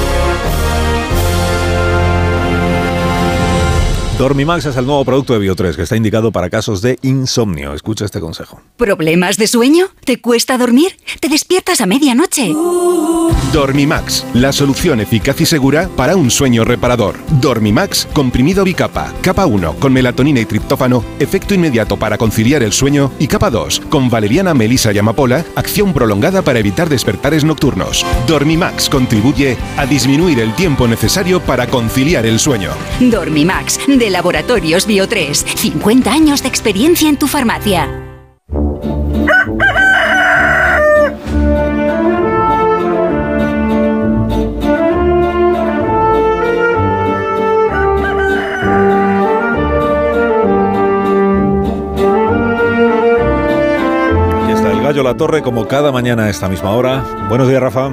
Dormimax 4.21 4.67
es 4.67 4.77
el 4.77 4.85
nuevo 4.85 5.03
producto 5.03 5.33
de 5.33 5.49
Bio3 5.49 5.75
que 5.75 5.81
está 5.81 5.97
indicado 5.97 6.31
para 6.31 6.51
casos 6.51 6.83
de 6.83 6.99
insomnio. 7.01 7.73
Escucha 7.73 8.05
este 8.05 8.19
consejo. 8.19 8.61
¿Problemas 8.77 9.37
de 9.37 9.47
sueño? 9.47 9.87
¿Te 10.05 10.21
cuesta 10.21 10.59
dormir? 10.59 10.95
¿Te 11.19 11.27
despiertas 11.27 11.81
a 11.81 11.87
medianoche? 11.87 12.53
Dormimax, 13.51 14.27
la 14.35 14.51
solución 14.51 14.99
eficaz 15.01 15.41
y 15.41 15.47
segura 15.47 15.89
para 15.97 16.15
un 16.15 16.29
sueño 16.29 16.63
reparador. 16.63 17.15
Dormimax, 17.41 18.07
comprimido 18.13 18.63
bicapa, 18.63 19.11
capa 19.23 19.47
1 19.47 19.77
con 19.79 19.91
melatonina 19.91 20.39
y 20.39 20.45
triptófano, 20.45 21.03
efecto 21.19 21.55
inmediato 21.55 21.97
para 21.97 22.19
conciliar 22.19 22.61
el 22.61 22.73
sueño 22.73 23.11
y 23.17 23.27
capa 23.27 23.49
2 23.49 23.81
con 23.89 24.11
valeriana, 24.11 24.53
melisa 24.53 24.93
y 24.93 24.99
amapola, 24.99 25.43
acción 25.55 25.93
prolongada 25.93 26.43
para 26.43 26.59
evitar 26.59 26.89
despertares 26.89 27.43
nocturnos. 27.43 28.05
Dormimax 28.27 28.87
contribuye 28.87 29.57
a 29.77 29.87
disminuir 29.87 30.39
el 30.41 30.53
tiempo 30.53 30.87
necesario 30.87 31.39
para 31.41 31.65
conciliar 31.65 32.27
el 32.27 32.37
sueño. 32.37 32.69
Dormimax, 32.99 33.79
de 33.87 34.10
Laboratorios 34.11 34.87
Bio3. 34.87 35.33
50 35.33 36.11
años 36.11 36.43
de 36.43 36.49
experiencia 36.49 37.09
en 37.09 37.17
tu 37.17 37.27
farmacia. 37.27 37.89
Aquí 54.43 54.51
está 54.51 54.71
el 54.71 54.81
gallo 54.81 55.03
La 55.03 55.15
Torre 55.15 55.41
como 55.41 55.67
cada 55.67 55.91
mañana 55.91 56.25
a 56.25 56.29
esta 56.29 56.49
misma 56.49 56.71
hora. 56.71 57.03
Buenos 57.29 57.47
días, 57.47 57.61
Rafa. 57.61 57.91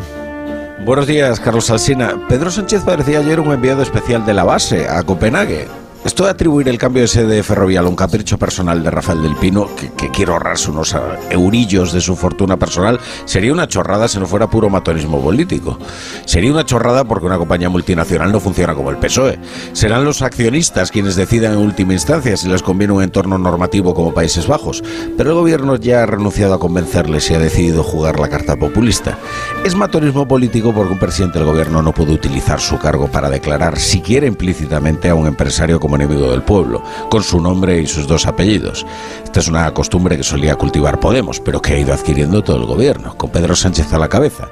Buenos 0.85 1.07
días, 1.07 1.41
Carlos 1.41 1.71
Alsina. 1.71 2.15
Pedro 2.29 2.51
Sánchez 2.51 2.83
parecía 2.83 3.19
ayer 3.19 3.41
un 3.41 3.53
enviado 3.53 3.83
especial 3.83 4.25
de 4.25 4.33
la 4.33 4.45
base 4.45 4.89
a 4.89 5.03
Copenhague. 5.03 5.67
Esto 6.05 6.25
de 6.25 6.31
atribuir 6.31 6.69
el 6.69 6.79
cambio 6.79 7.03
de 7.03 7.09
sede 7.09 7.43
ferrovial 7.43 7.87
a 7.87 7.89
un 7.89 7.97
capricho 7.97 8.39
personal 8.39 8.85
de 8.85 8.91
Rafael 8.91 9.21
del 9.21 9.35
Pino, 9.35 9.69
que, 9.75 9.91
que 9.91 10.11
quiere 10.13 10.31
ahorrarse 10.31 10.71
unos 10.71 10.95
ah, 10.95 11.19
eurillos 11.29 11.93
de 11.93 12.01
su 12.01 12.15
fortuna 12.15 12.57
personal, 12.57 13.01
sería 13.25 13.53
una 13.53 13.67
chorrada 13.67 14.07
si 14.07 14.21
no 14.21 14.27
fuera 14.27 14.49
puro 14.49 14.71
matonismo 14.71 15.21
político. 15.21 15.77
Sería 16.25 16.53
una 16.53 16.65
chorrada 16.65 17.03
porque 17.03 17.27
una 17.27 17.37
compañía 17.37 17.69
multinacional 17.69 18.31
no 18.31 18.39
funciona 18.39 18.75
como 18.75 18.91
el 18.91 18.99
PSOE. 18.99 19.41
Serán 19.73 20.05
los 20.05 20.23
accionistas 20.23 20.93
quienes 20.93 21.17
decidan 21.17 21.55
en 21.55 21.59
última 21.59 21.95
instancia 21.95 22.37
si 22.37 22.49
les 22.49 22.63
conviene 22.63 22.93
un 22.93 23.03
entorno 23.03 23.37
normativo 23.37 23.93
como 23.93 24.15
Países 24.15 24.47
Bajos, 24.47 24.85
pero 25.17 25.31
el 25.31 25.37
gobierno 25.37 25.75
ya 25.75 26.05
ha 26.05 26.07
renunciado 26.07 26.55
a 26.55 26.61
convencerles 26.61 27.29
y 27.31 27.35
ha 27.35 27.41
decidido 27.41 27.83
jugar 27.83 28.21
la 28.21 28.29
carta 28.29 28.55
populista. 28.55 29.19
Es 29.65 29.75
matonismo 29.75 30.29
político 30.29 30.73
porque 30.73 30.93
un 30.93 31.01
presidente 31.01 31.41
del 31.41 31.49
gobierno 31.49 31.83
no 31.83 31.93
puede 31.93 32.13
utilizar 32.13 32.61
su 32.61 32.79
cargo 32.79 33.09
para 33.09 33.31
declarar 33.31 33.81
siquiera 33.81 34.27
implícitamente 34.27 35.09
a 35.09 35.17
un 35.17 35.27
empresario 35.27 35.81
como 35.81 35.88
enemigo 35.97 36.31
del 36.31 36.43
pueblo, 36.43 36.83
con 37.11 37.23
su 37.23 37.41
nombre 37.41 37.81
y 37.81 37.87
sus 37.87 38.07
dos 38.07 38.27
apellidos. 38.27 38.87
Esta 39.25 39.41
es 39.41 39.49
una 39.49 39.73
costumbre 39.73 40.17
que 40.17 40.23
solía 40.23 40.57
cultivar 40.57 41.01
Podemos, 41.01 41.41
pero 41.41 41.61
que 41.61 41.75
ha 41.75 41.79
ido 41.79 41.93
adquiriendo 41.93 42.43
todo 42.43 42.57
el 42.57 42.67
gobierno, 42.67 43.17
con 43.17 43.31
Pedro 43.31 43.55
Sánchez 43.55 43.93
a 43.93 43.99
la 43.99 44.09
cabeza. 44.09 44.49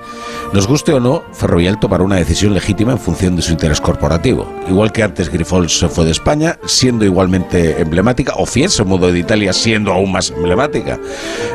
Nos 0.52 0.66
guste 0.66 0.92
o 0.92 1.00
no, 1.00 1.22
Ferrovial 1.32 1.80
tomará 1.80 2.04
una 2.04 2.16
decisión 2.16 2.54
legítima 2.54 2.92
en 2.92 2.98
función 2.98 3.36
de 3.36 3.42
su 3.42 3.52
interés 3.52 3.80
corporativo. 3.80 4.46
Igual 4.68 4.92
que 4.92 5.02
antes 5.02 5.28
Grifols 5.28 5.78
se 5.78 5.88
fue 5.88 6.04
de 6.04 6.12
España, 6.12 6.58
siendo 6.66 7.04
igualmente 7.04 7.80
emblemática, 7.80 8.34
o 8.36 8.46
Fiat 8.46 8.70
se 8.70 8.84
mudó 8.84 9.12
de 9.12 9.18
Italia 9.18 9.52
siendo 9.52 9.92
aún 9.92 10.12
más 10.12 10.30
emblemática. 10.30 10.98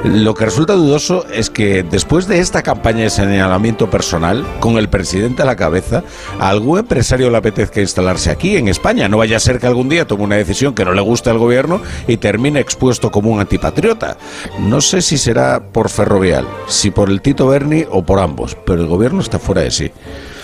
Lo 0.03 0.33
que 0.33 0.45
resulta 0.45 0.73
dudoso 0.73 1.25
es 1.33 1.49
que 1.49 1.83
después 1.83 2.27
de 2.27 2.39
esta 2.39 2.63
campaña 2.63 3.03
de 3.03 3.09
señalamiento 3.09 3.89
personal, 3.89 4.45
con 4.59 4.77
el 4.77 4.89
presidente 4.89 5.41
a 5.41 5.45
la 5.45 5.55
cabeza, 5.55 6.03
a 6.39 6.49
algún 6.49 6.79
empresario 6.79 7.29
le 7.29 7.37
apetezca 7.37 7.81
instalarse 7.81 8.29
aquí, 8.29 8.57
en 8.57 8.67
España. 8.67 9.07
No 9.07 9.17
vaya 9.17 9.37
a 9.37 9.39
ser 9.39 9.59
que 9.59 9.67
algún 9.71 9.89
día 9.89 10.05
tome 10.05 10.23
una 10.23 10.35
decisión 10.35 10.73
que 10.73 10.85
no 10.85 10.93
le 10.93 11.01
guste 11.01 11.29
al 11.29 11.37
gobierno 11.37 11.81
y 12.07 12.17
termine 12.17 12.59
expuesto 12.59 13.11
como 13.11 13.31
un 13.31 13.39
antipatriota. 13.39 14.17
No 14.59 14.81
sé 14.81 15.01
si 15.01 15.17
será 15.17 15.71
por 15.71 15.89
Ferrovial, 15.89 16.47
si 16.67 16.91
por 16.91 17.09
el 17.09 17.21
Tito 17.21 17.47
Berni 17.47 17.85
o 17.89 18.03
por 18.03 18.19
ambos, 18.19 18.57
pero 18.65 18.81
el 18.81 18.87
gobierno 18.87 19.21
está 19.21 19.39
fuera 19.39 19.61
de 19.61 19.71
sí. 19.71 19.91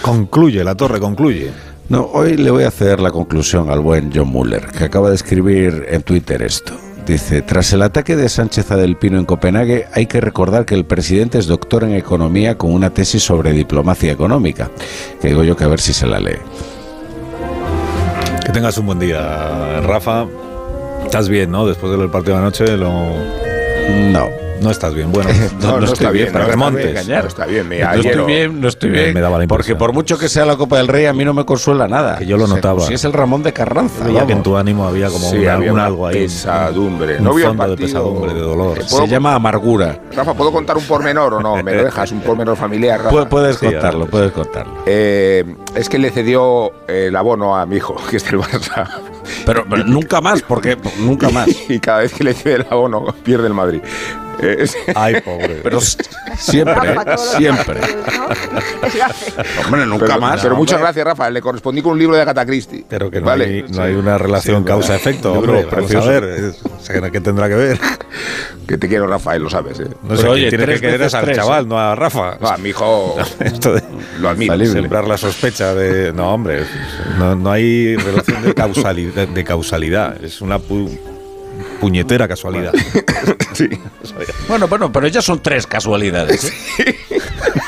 Concluye, 0.02 0.64
la 0.64 0.76
torre 0.76 1.00
concluye. 1.00 1.52
No, 1.90 2.10
hoy 2.14 2.36
le 2.36 2.52
voy 2.52 2.64
a 2.64 2.72
ceder 2.72 3.00
la 3.00 3.12
conclusión 3.12 3.70
al 3.70 3.80
buen 3.80 4.12
John 4.14 4.28
Muller, 4.28 4.68
que 4.68 4.84
acaba 4.84 5.10
de 5.10 5.16
escribir 5.16 5.86
en 5.90 6.02
Twitter 6.02 6.42
esto. 6.42 6.74
Dice, 7.08 7.42
tras 7.42 7.72
el 7.72 7.84
ataque 7.84 8.18
de 8.18 8.28
Sánchez 8.28 8.70
a 8.72 8.76
Del 8.76 8.98
Pino 8.98 9.18
en 9.18 9.24
Copenhague, 9.24 9.88
hay 9.94 10.08
que 10.08 10.20
recordar 10.20 10.66
que 10.66 10.76
el 10.76 10.84
presidente 10.84 11.38
es 11.38 11.48
doctor 11.48 11.86
en 11.86 11.94
economía 11.94 12.58
con 12.58 12.74
una 12.74 12.90
tesis 12.90 13.24
sobre 13.24 13.54
diplomacia 13.54 14.12
económica. 14.12 14.70
Que 15.22 15.30
digo 15.30 15.46
yo 15.46 15.56
que 15.56 15.64
a 15.64 15.70
ver 15.70 15.80
si 15.80 15.94
se 15.94 16.06
la 16.06 16.20
lee. 16.20 16.36
Que 18.48 18.54
tengas 18.54 18.78
un 18.78 18.86
buen 18.86 18.98
día, 18.98 19.82
Rafa. 19.82 20.26
Estás 21.04 21.28
bien, 21.28 21.52
¿no? 21.52 21.68
Después 21.68 21.92
del 21.92 22.10
partido 22.10 22.36
de 22.36 22.44
anoche, 22.44 22.78
lo... 22.78 22.90
No. 24.10 24.47
No 24.62 24.72
estás 24.72 24.94
bien. 24.94 25.12
Bueno, 25.12 25.30
No, 25.62 25.80
no 25.80 25.86
estoy 25.86 26.12
bien, 26.14 26.32
para 26.32 26.46
no 26.46 26.52
que 26.52 26.58
me 26.58 26.64
montes. 26.64 26.86
engañar. 26.88 27.24
No 27.24 27.28
está 27.30 27.46
bien, 27.46 27.68
me 27.68 27.80
No 27.80 27.92
estoy 27.94 28.26
bien, 28.26 28.62
no 28.62 28.68
estoy 28.68 28.90
Me- 28.90 29.00
bien. 29.02 29.14
me 29.14 29.22
daba 29.22 29.38
la 29.40 29.48
porque 29.48 29.76
por 29.76 29.94
mucho 29.94 30.18
que 30.18 30.28
sea 30.30 30.46
la 30.46 30.56
Copa 30.58 30.78
del 30.78 30.88
Rey, 30.88 31.06
a 31.06 31.14
mí 31.14 31.24
no 31.26 31.34
me 31.34 31.46
consuela 31.46 31.88
nada. 31.88 32.18
Que 32.18 32.26
yo 32.26 32.38
lo 32.38 32.48
notaba. 32.48 32.82
Si 32.82 32.94
es 32.94 33.04
el 33.06 33.14
Ramón 33.14 33.44
de 33.44 33.54
Carranza. 33.54 34.04
Veía 34.06 34.26
que 34.26 34.34
en 34.34 34.44
tu 34.44 34.58
ánimo 34.58 34.88
había 34.88 35.08
como 35.10 35.30
Sí, 35.30 35.38
una- 35.40 35.54
había 35.54 35.74
un 35.74 35.80
algo 35.80 36.08
ahí. 36.08 36.16
pesadumbre. 36.26 37.18
Un 37.18 37.24
No 37.24 37.32
fondo 37.32 37.50
de 37.50 37.56
partido. 37.58 37.76
pesadumbre, 37.88 38.34
de 38.34 38.42
dolor. 38.42 38.78
Eh, 38.80 38.84
¿puedo- 38.90 39.04
Se 39.04 39.08
llama 39.10 39.36
amargura. 39.36 40.00
Rafa, 40.16 40.34
¿puedo 40.34 40.52
contar 40.52 40.78
un 40.78 40.84
pormenor 40.84 41.34
o 41.36 41.40
no? 41.42 41.62
¿Me 41.64 41.74
lo 41.76 41.84
dejas? 41.84 42.12
Un 42.12 42.22
pormenor 42.22 42.56
familiar, 42.58 43.02
Rafa. 43.04 43.16
Pu- 43.16 43.28
Puedes 43.30 43.58
Sí, 43.58 43.66
contarlo, 43.68 44.08
puedes 44.08 44.32
contarlo. 44.32 44.74
Eh, 44.86 45.44
es 45.76 45.90
que 45.90 45.98
le 46.00 46.10
cedió 46.12 46.72
el 46.88 47.16
abono 47.16 47.56
a 47.58 47.66
mi 47.66 47.78
hijo, 47.78 47.96
que 48.10 48.18
es 48.18 48.26
del 48.26 48.40
Barça. 48.40 48.88
Pero, 49.46 49.66
pero 49.70 49.84
nunca 49.86 50.22
más, 50.22 50.42
porque 50.42 50.78
nunca 51.00 51.30
más. 51.30 51.48
y 51.70 51.80
cada 51.80 52.00
vez 52.00 52.14
que 52.14 52.24
le 52.24 52.34
cede 52.34 52.56
el 52.56 52.66
abono, 52.70 53.14
pierde 53.24 53.48
el 53.48 53.54
Madrid. 53.54 53.82
Eh, 54.40 54.68
Ay, 54.94 55.20
pobre. 55.22 55.62
Pero 55.64 55.80
siempre, 55.82 56.76
Rafa, 56.76 57.14
¿eh? 57.14 57.18
siempre. 57.18 57.80
Hombre, 59.66 59.86
nunca 59.86 60.06
pero, 60.06 60.20
más. 60.20 60.42
Pero 60.42 60.56
muchas 60.56 60.80
gracias, 60.80 61.06
Rafa. 61.06 61.30
Le 61.30 61.42
correspondí 61.42 61.82
con 61.82 61.94
un 61.94 62.00
libro 62.00 62.16
de 62.16 62.22
Agatha 62.22 62.46
Christie. 62.46 62.86
Pero 62.88 63.10
que 63.10 63.20
no, 63.20 63.26
Vale. 63.26 63.46
hay, 63.46 63.66
no 63.68 63.82
hay 63.82 63.96
una 63.96 64.18
relación 64.18 64.64
causa-efecto, 64.64 65.34
hombre. 65.34 65.68
Vamos 65.72 65.96
a 65.96 66.02
ver. 66.02 66.54
¿Qué 67.12 67.22
tendrá 67.22 67.50
que 67.50 67.56
ver? 67.56 67.80
Que 68.68 68.78
te 68.78 68.88
quiero, 68.88 69.08
Rafael, 69.08 69.42
lo 69.42 69.50
sabes. 69.50 69.80
¿eh? 69.80 69.88
No 70.04 70.16
sé, 70.18 70.28
quien 70.28 70.50
tiene 70.50 70.66
que 70.74 70.82
querer 70.82 71.02
es 71.04 71.14
al 71.14 71.34
chaval, 71.34 71.68
no 71.68 71.80
a 71.80 71.96
Rafa. 71.96 72.38
No, 72.40 72.50
a 72.50 72.58
mi 72.58 72.70
hijo 72.70 73.16
Esto 73.40 73.74
de 73.74 73.82
lo 74.20 74.30
admiro. 74.30 74.66
sembrar 74.66 75.08
la 75.08 75.18
sospecha 75.18 75.74
de... 75.74 76.12
No, 76.12 76.34
hombre, 76.34 76.64
no, 77.18 77.36
no 77.36 77.52
hay 77.52 77.96
relación 77.96 78.44
de 78.44 78.54
causalidad, 78.54 79.17
de 79.26 79.44
causalidad. 79.44 80.24
Es 80.24 80.42
una 80.42 80.60
pu- 80.60 80.98
puñetera 81.80 82.28
casualidad. 82.28 82.74
sí. 83.54 83.68
Bueno, 84.48 84.68
bueno, 84.68 84.92
pero 84.92 85.08
ya 85.08 85.22
son 85.22 85.42
tres 85.42 85.66
casualidades. 85.66 86.54
¿eh? 86.80 86.96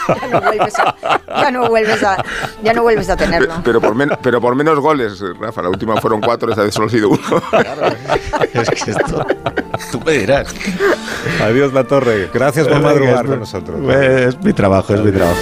Ya 0.10 0.28
no 0.32 0.42
vuelves 0.42 0.74
a, 0.80 0.96
ya 1.28 1.52
no 1.52 1.70
vuelves 1.70 2.04
a, 2.04 2.24
ya 2.64 2.74
no 2.74 2.82
vuelves 2.82 3.10
a 3.10 3.16
tenerlo. 3.18 3.54
Pero 3.64 3.80
por, 3.80 3.94
men- 3.96 4.12
pero 4.24 4.42
por 4.42 4.56
menos 4.56 4.80
goles, 4.80 5.20
Rafa. 5.40 5.62
La 5.62 5.70
última 5.70 6.00
fueron 6.02 6.20
cuatro, 6.22 6.50
esta 6.50 6.64
vez 6.64 6.74
solo 6.74 6.88
ha 6.88 6.90
sido 6.90 7.10
uno. 7.10 7.20
es 8.54 8.70
que 8.70 8.92
esto... 8.92 9.26
Tú 9.92 10.00
me 10.06 10.14
dirás. 10.14 10.54
Adiós, 11.42 11.74
La 11.74 11.84
Torre. 11.84 12.30
Gracias 12.34 12.68
por 12.68 12.82
madrugar 12.82 13.26
es- 13.26 13.30
con 13.30 13.40
nosotros. 13.40 13.80
Es 13.96 14.40
mi 14.44 14.54
trabajo, 14.54 14.94
es 14.96 15.02
mi 15.02 15.12
trabajo. 15.12 15.40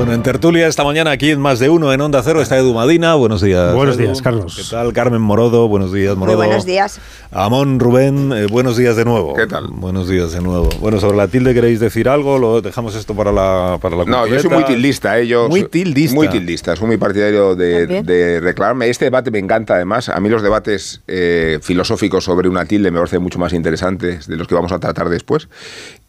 Bueno, 0.00 0.14
en 0.14 0.22
tertulia 0.22 0.66
esta 0.66 0.82
mañana 0.82 1.10
aquí 1.10 1.30
en 1.30 1.38
Más 1.42 1.58
de 1.58 1.68
Uno 1.68 1.92
en 1.92 2.00
Onda 2.00 2.22
Cero 2.22 2.40
está 2.40 2.56
Edu 2.56 2.72
Madina. 2.72 3.16
Buenos 3.16 3.42
días. 3.42 3.74
Buenos 3.74 3.96
Edu. 3.96 4.04
días, 4.04 4.22
Carlos. 4.22 4.56
¿Qué 4.56 4.62
tal? 4.74 4.94
Carmen 4.94 5.20
Morodo. 5.20 5.68
Buenos 5.68 5.92
días, 5.92 6.16
Muy 6.16 6.20
Morodo. 6.20 6.36
buenos 6.38 6.64
días. 6.64 6.98
Amón 7.30 7.78
Rubén, 7.78 8.32
eh, 8.32 8.46
buenos 8.46 8.78
días 8.78 8.96
de 8.96 9.04
nuevo. 9.04 9.34
¿Qué 9.34 9.46
tal? 9.46 9.66
Buenos 9.68 10.08
días 10.08 10.32
de 10.32 10.40
nuevo. 10.40 10.70
Bueno, 10.80 11.00
sobre 11.00 11.18
la 11.18 11.28
tilde, 11.28 11.52
¿queréis 11.52 11.80
decir 11.80 12.08
algo? 12.08 12.38
¿Lo 12.38 12.62
dejamos 12.62 12.94
esto 12.94 13.14
para 13.14 13.30
la 13.30 13.76
para 13.82 13.94
la 13.94 14.06
No, 14.06 14.26
yo 14.26 14.40
soy 14.40 14.48
muy 14.48 14.64
tildista, 14.64 15.18
¿eh? 15.18 15.26
Yo 15.26 15.50
Muy 15.50 15.64
tildista. 15.64 16.14
Muy 16.14 16.28
tildista, 16.28 16.76
soy 16.76 16.86
muy 16.86 16.96
partidario 16.96 17.54
de, 17.54 18.02
de 18.02 18.40
reclamarme. 18.40 18.88
Este 18.88 19.04
debate 19.04 19.30
me 19.30 19.38
encanta, 19.38 19.74
además. 19.74 20.08
A 20.08 20.18
mí 20.18 20.30
los 20.30 20.40
debates 20.42 21.02
eh, 21.08 21.58
filosóficos 21.60 22.24
sobre 22.24 22.48
una 22.48 22.64
tilde 22.64 22.90
me 22.90 22.96
parecen 22.98 23.22
mucho 23.22 23.38
más 23.38 23.52
interesantes 23.52 24.26
de 24.26 24.36
los 24.36 24.48
que 24.48 24.54
vamos 24.54 24.72
a 24.72 24.78
tratar 24.78 25.10
después. 25.10 25.46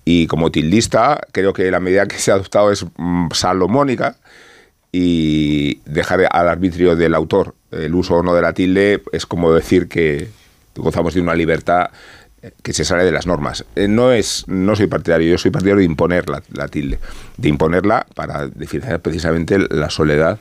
Y 0.04 0.28
como 0.28 0.52
tildista, 0.52 1.22
creo 1.32 1.54
que 1.54 1.70
la 1.70 1.80
medida 1.80 2.08
que 2.08 2.18
se 2.18 2.32
ha 2.32 2.36
adoptado 2.36 2.72
es 2.72 2.86
mm, 2.98 3.30
salomónica 3.32 4.18
y 4.92 5.80
dejar 5.86 6.28
al 6.32 6.50
arbitrio 6.50 6.96
del 6.96 7.14
autor 7.14 7.56
el 7.72 7.96
uso 7.96 8.16
o 8.16 8.24
no 8.24 8.34
de 8.34 8.42
la 8.42 8.54
tilde 8.54 9.02
es 9.14 9.26
como 9.26 9.54
decir 9.54 9.88
que 9.88 10.30
gozamos 10.76 11.14
de 11.14 11.22
una 11.22 11.36
libertad 11.36 11.90
que 12.64 12.74
se 12.74 12.84
sale 12.84 13.04
de 13.04 13.12
las 13.12 13.28
normas. 13.28 13.66
Eh, 13.76 13.88
No 13.88 14.12
es, 14.12 14.46
no 14.48 14.76
soy 14.76 14.88
partidario, 14.88 15.30
yo 15.30 15.38
soy 15.38 15.52
partidario 15.52 15.80
de 15.80 15.86
imponer 15.86 16.30
la, 16.30 16.42
la 16.54 16.68
tilde, 16.68 17.00
de 17.38 17.50
imponerla 17.50 18.06
para 18.16 18.48
diferenciar 18.48 19.00
precisamente 19.00 19.60
la 19.60 19.90
soledad 19.90 20.40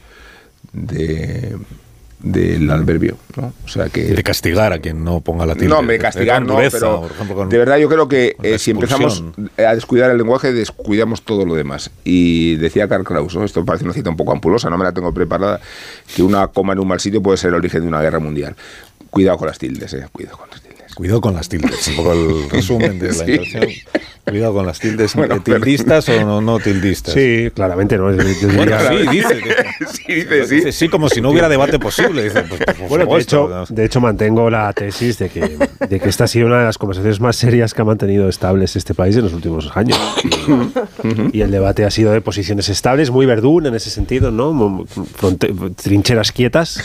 de 0.72 1.56
del 2.22 2.70
adverbio, 2.70 3.16
¿no? 3.36 3.52
O 3.64 3.68
sea 3.68 3.88
que 3.88 4.02
De 4.04 4.22
castigar 4.22 4.72
a 4.72 4.78
quien 4.78 5.02
no 5.04 5.20
ponga 5.20 5.46
la 5.46 5.54
tilde. 5.54 5.68
no, 5.68 5.80
me 5.82 5.94
De- 5.94 5.98
castigar 5.98 6.42
no, 6.42 6.54
dureza, 6.54 6.78
pero 6.78 7.00
por 7.00 7.10
ejemplo, 7.12 7.34
con- 7.36 7.48
de 7.48 7.58
verdad 7.58 7.78
yo 7.78 7.88
creo 7.88 8.08
que 8.08 8.36
eh, 8.42 8.58
si 8.58 8.72
empezamos 8.72 9.24
a 9.56 9.74
descuidar 9.74 10.10
el 10.10 10.18
lenguaje, 10.18 10.52
descuidamos 10.52 11.22
todo 11.22 11.46
lo 11.46 11.54
demás. 11.54 11.90
Y 12.04 12.56
decía 12.56 12.88
Karl 12.88 13.04
Kraus, 13.04 13.34
¿no? 13.34 13.44
esto 13.44 13.64
parece 13.64 13.84
una 13.84 13.94
cita 13.94 14.10
un 14.10 14.16
poco 14.16 14.32
ampulosa, 14.32 14.68
no 14.68 14.76
me 14.76 14.84
la 14.84 14.92
tengo 14.92 15.12
preparada, 15.14 15.60
que 16.14 16.22
una 16.22 16.46
coma 16.48 16.74
en 16.74 16.80
un 16.80 16.88
mal 16.88 17.00
sitio 17.00 17.22
puede 17.22 17.38
ser 17.38 17.48
el 17.48 17.54
origen 17.54 17.80
de 17.82 17.88
una 17.88 18.02
guerra 18.02 18.18
mundial. 18.18 18.54
Cuidado 19.10 19.38
con 19.38 19.48
las 19.48 19.58
tildes, 19.58 19.92
eh, 19.94 20.06
cuidado 20.12 20.36
con 20.38 20.48
las 20.50 20.60
tildes. 20.60 20.69
Cuidado 21.00 21.22
con 21.22 21.32
las 21.34 21.48
tildes, 21.48 21.88
un 21.88 21.96
poco 21.96 22.12
el 22.12 22.50
resumen 22.50 22.98
de 22.98 23.08
la 23.08 23.14
Sí. 23.14 23.20
intervención. 23.20 23.64
Cuidado 24.26 24.52
con 24.52 24.66
las 24.66 24.78
tildes. 24.78 25.14
Bueno, 25.14 25.40
pero- 25.42 25.56
¿Tildistas 25.58 26.06
o 26.10 26.20
no, 26.26 26.42
no 26.42 26.58
tildistas? 26.58 27.14
Sí, 27.14 27.48
claramente 27.54 27.96
no. 27.96 28.10
Yo- 28.14 28.18
yo 28.22 28.48
Bueno, 28.54 28.76
diría- 28.76 29.10
sí, 29.10 29.16
dice. 29.16 29.38
que- 29.38 29.86
sí, 29.86 30.14
dice, 30.14 30.44
sí. 30.46 30.54
dice 30.56 30.72
sí, 30.72 30.88
como 30.90 31.08
si 31.08 31.22
no 31.22 31.30
hubiera 31.30 31.48
debate 31.48 31.78
posible. 31.78 32.22
Dice, 32.24 32.42
pues, 32.42 32.60
por 32.78 32.88
Bueno, 32.90 33.06
de 33.06 33.18
hecho, 33.22 33.64
de 33.70 33.84
hecho 33.86 34.00
mantengo 34.02 34.50
la 34.50 34.70
tesis 34.74 35.18
de 35.18 35.30
que, 35.30 35.56
de 35.88 36.00
que 36.00 36.08
esta 36.10 36.24
ha 36.24 36.28
sido 36.28 36.48
una 36.48 36.58
de 36.58 36.64
las 36.66 36.76
conversaciones 36.76 37.18
más 37.18 37.34
serias 37.36 37.72
que 37.72 37.80
ha 37.80 37.84
mantenido 37.86 38.28
estables 38.28 38.76
este 38.76 38.92
país 38.92 39.16
en 39.16 39.22
los 39.22 39.32
últimos 39.32 39.74
años. 39.74 39.98
Y, 41.32 41.38
y 41.38 41.40
el 41.40 41.50
debate 41.50 41.86
ha 41.86 41.90
sido 41.90 42.12
de 42.12 42.20
posiciones 42.20 42.68
estables, 42.68 43.10
muy 43.10 43.24
verdún 43.24 43.64
en 43.64 43.74
ese 43.74 43.88
sentido, 43.88 44.30
¿no? 44.30 44.84
Fronte- 45.16 45.50
trincheras 45.82 46.30
quietas. 46.30 46.78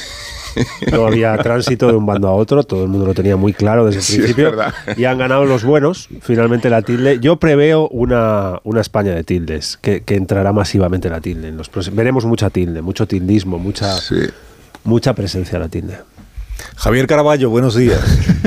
No 0.92 1.08
había 1.08 1.36
tránsito 1.38 1.88
de 1.88 1.94
un 1.96 2.06
bando 2.06 2.28
a 2.28 2.34
otro, 2.34 2.64
todo 2.64 2.84
el 2.84 2.90
mundo 2.90 3.06
lo 3.06 3.14
tenía 3.14 3.36
muy 3.36 3.54
claro 3.54 3.86
desde 3.86 4.00
el 4.00 4.04
Sí, 4.06 4.18
principio. 4.18 4.54
y 4.98 5.06
han 5.06 5.18
ganado 5.18 5.46
los 5.46 5.64
buenos, 5.64 6.08
finalmente 6.22 6.70
la 6.70 6.82
tilde. 6.82 7.20
Yo 7.20 7.38
preveo 7.38 7.88
una, 7.90 8.60
una 8.64 8.82
España 8.82 9.14
de 9.14 9.24
tildes, 9.24 9.78
que, 9.82 10.02
que 10.04 10.16
entrará 10.16 10.54
masivamente 10.54 11.10
la 11.10 11.22
tilde. 11.22 11.50
En 11.50 11.58
los 11.58 11.70
próximos- 11.70 11.98
veremos 11.98 12.26
mucha 12.26 12.50
tilde, 12.50 12.82
mucho 12.82 13.08
tildismo, 13.08 13.58
mucha, 13.60 13.96
mucha 14.84 15.14
presencia 15.14 15.60
de 15.60 15.66
la 15.66 15.70
tilde. 15.70 15.98
Javier 16.78 17.06
Caraballo, 17.08 17.50
buenos 17.50 17.76
días. 17.76 18.00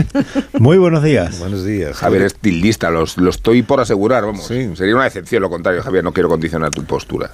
Muy 0.59 0.79
buenos 0.79 1.03
días. 1.03 1.39
Buenos 1.39 1.65
días. 1.65 1.97
Javier 1.97 2.23
es 2.23 2.35
tildista, 2.35 2.91
los- 2.91 3.17
lo 3.19 3.31
estoy 3.31 3.63
por 3.63 3.81
asegurar, 3.81 4.25
vamos. 4.25 4.45
Sería 4.47 4.95
una 4.95 5.07
excepción 5.07 5.43
lo 5.43 5.51
contrario, 5.51 5.83
Javier, 5.83 6.03
no 6.05 6.13
quiero 6.13 6.29
condicionar 6.29 6.71
tu 6.71 6.85
postura. 6.85 7.31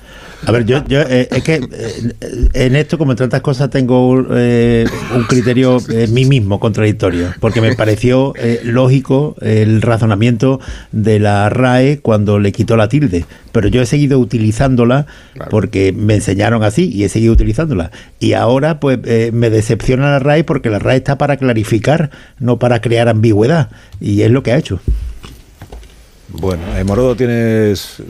A 0.47 0.53
ver, 0.53 0.65
yo, 0.65 0.85
yo 0.87 1.01
eh, 1.01 1.29
es 1.31 1.43
que 1.43 1.55
eh, 1.55 2.49
en 2.53 2.77
esto, 2.77 2.99
como 2.99 3.13
en 3.13 3.19
tantas 3.19 3.41
cosas, 3.41 3.71
tengo 3.71 4.25
eh, 4.31 4.85
un 5.15 5.25
criterio 5.25 5.79
en 5.89 6.13
mí 6.13 6.25
mismo 6.25 6.61
contradictorio, 6.61 7.33
porque 7.41 7.61
me 7.61 7.75
pareció 7.75 8.35
eh, 8.37 8.61
lógico 8.63 9.37
el 9.41 9.81
razonamiento 9.83 10.61
de 10.93 11.19
la 11.19 11.49
RAE 11.49 12.01
cuando 12.01 12.39
le 12.39 12.53
quitó 12.53 12.77
la 12.77 12.89
tilde, 12.89 13.25
pero 13.53 13.69
yo 13.69 13.81
he 13.81 13.87
seguido 13.87 14.19
utilizándola 14.19 15.07
porque 15.51 15.93
me 15.93 16.17
enseñaron 16.17 16.63
así 16.63 16.91
y 16.93 17.05
he 17.05 17.09
seguido 17.09 17.33
utilizándola. 17.33 17.91
Y 18.21 18.35
ahora, 18.35 18.81
pues, 18.81 18.99
eh, 19.05 19.31
me 19.33 19.51
decepciona 19.51 20.11
la 20.11 20.19
RAE 20.19 20.45
porque 20.45 20.71
la 20.71 20.79
RAE 20.79 20.99
está 20.99 21.19
para 21.19 21.37
clarificar, 21.37 22.11
no 22.39 22.59
para 22.59 22.81
crear 22.81 23.09
ambigüedad, 23.09 23.71
y 24.01 24.23
es 24.23 24.31
lo 24.31 24.43
que 24.43 24.53
ha 24.53 24.59
hecho. 24.59 24.81
Bueno, 26.29 26.63
eh, 26.77 26.85
Morodo, 26.85 27.15
tienes 27.15 27.97
Yo 27.99 28.05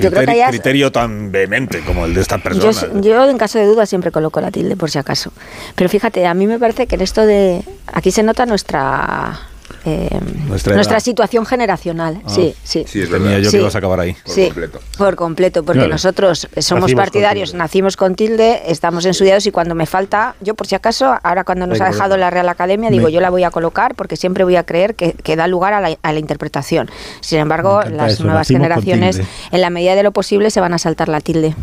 creo 0.00 0.10
que 0.10 0.16
criteri- 0.18 0.30
hayas- 0.32 0.50
criterio 0.50 0.90
tan 0.90 1.30
vehemente 1.30 1.80
como 1.84 2.06
el 2.06 2.14
de 2.14 2.20
esta 2.22 2.38
Yo, 2.38 2.42
persona. 2.42 2.70
s- 2.70 2.88
yo, 3.02 3.28
en 3.28 3.38
caso 3.38 3.58
de 3.58 3.66
duda 3.66 3.86
siempre 3.86 4.10
coloco 4.10 4.40
la 4.40 4.50
tilde 4.50 4.74
por 4.76 4.90
si 4.90 4.98
acaso. 4.98 5.32
Pero 5.76 5.88
fíjate, 5.90 6.26
a 6.26 6.34
mí 6.34 6.46
me 6.46 6.58
parece 6.58 6.86
que 6.86 6.94
en 6.96 7.02
esto 7.02 7.24
de... 7.26 7.62
Aquí 7.92 8.10
se 8.10 8.22
nota 8.22 8.46
nuestra... 8.46 9.38
eh, 9.84 10.08
Nuestra 10.48 11.00
situación 11.00 11.44
generacional. 11.46 12.20
Ah. 12.24 12.28
sí, 12.28 12.54
sí. 12.64 12.84
Sí, 12.86 13.00
es 13.02 13.10
Temía 13.10 13.38
yo 13.38 13.44
que 13.44 13.50
Sí. 13.50 13.56
ibas 13.58 13.74
a 13.74 13.78
acabar 13.78 14.00
ahí. 14.00 14.16
Sí, 14.24 14.50
por 14.98 15.16
completo, 15.16 15.62
porque 15.64 15.80
Claro. 15.80 15.92
nosotros 15.92 16.48
somos 16.58 16.82
Nacimos 16.84 16.94
partidarios, 16.94 17.54
nacimos 17.54 17.96
con 17.96 18.14
tilde, 18.14 18.62
estamos 18.66 19.04
estudiados 19.04 19.46
y 19.46 19.50
cuando 19.50 19.74
me 19.74 19.86
falta, 19.86 20.34
yo 20.40 20.54
por 20.54 20.66
si 20.66 20.74
acaso, 20.74 21.14
ahora 21.22 21.44
cuando 21.44 21.66
nos 21.66 21.80
ha 21.80 21.86
dejado 21.86 22.16
la 22.16 22.30
Real 22.30 22.48
Academia, 22.48 22.90
digo, 22.90 23.06
Me- 23.06 23.12
yo 23.12 23.20
la 23.20 23.30
voy 23.30 23.44
a 23.44 23.50
colocar 23.50 23.94
porque 23.94 24.16
siempre 24.16 24.44
voy 24.44 24.56
a 24.56 24.64
creer 24.64 24.94
que, 24.94 25.12
que 25.12 25.36
da 25.36 25.46
lugar 25.46 25.72
a 25.72 25.80
la, 25.80 25.96
a 26.02 26.12
la 26.12 26.18
interpretación. 26.18 26.90
Sin 27.20 27.38
embargo, 27.38 27.82
las 27.82 28.14
eso, 28.14 28.24
nuevas 28.24 28.48
generaciones, 28.48 29.20
en 29.50 29.60
la 29.60 29.70
medida 29.70 29.94
de 29.94 30.02
lo 30.02 30.12
posible, 30.12 30.50
se 30.50 30.60
van 30.60 30.74
a 30.74 30.78
saltar 30.78 31.08
la 31.08 31.20
tilde. 31.20 31.54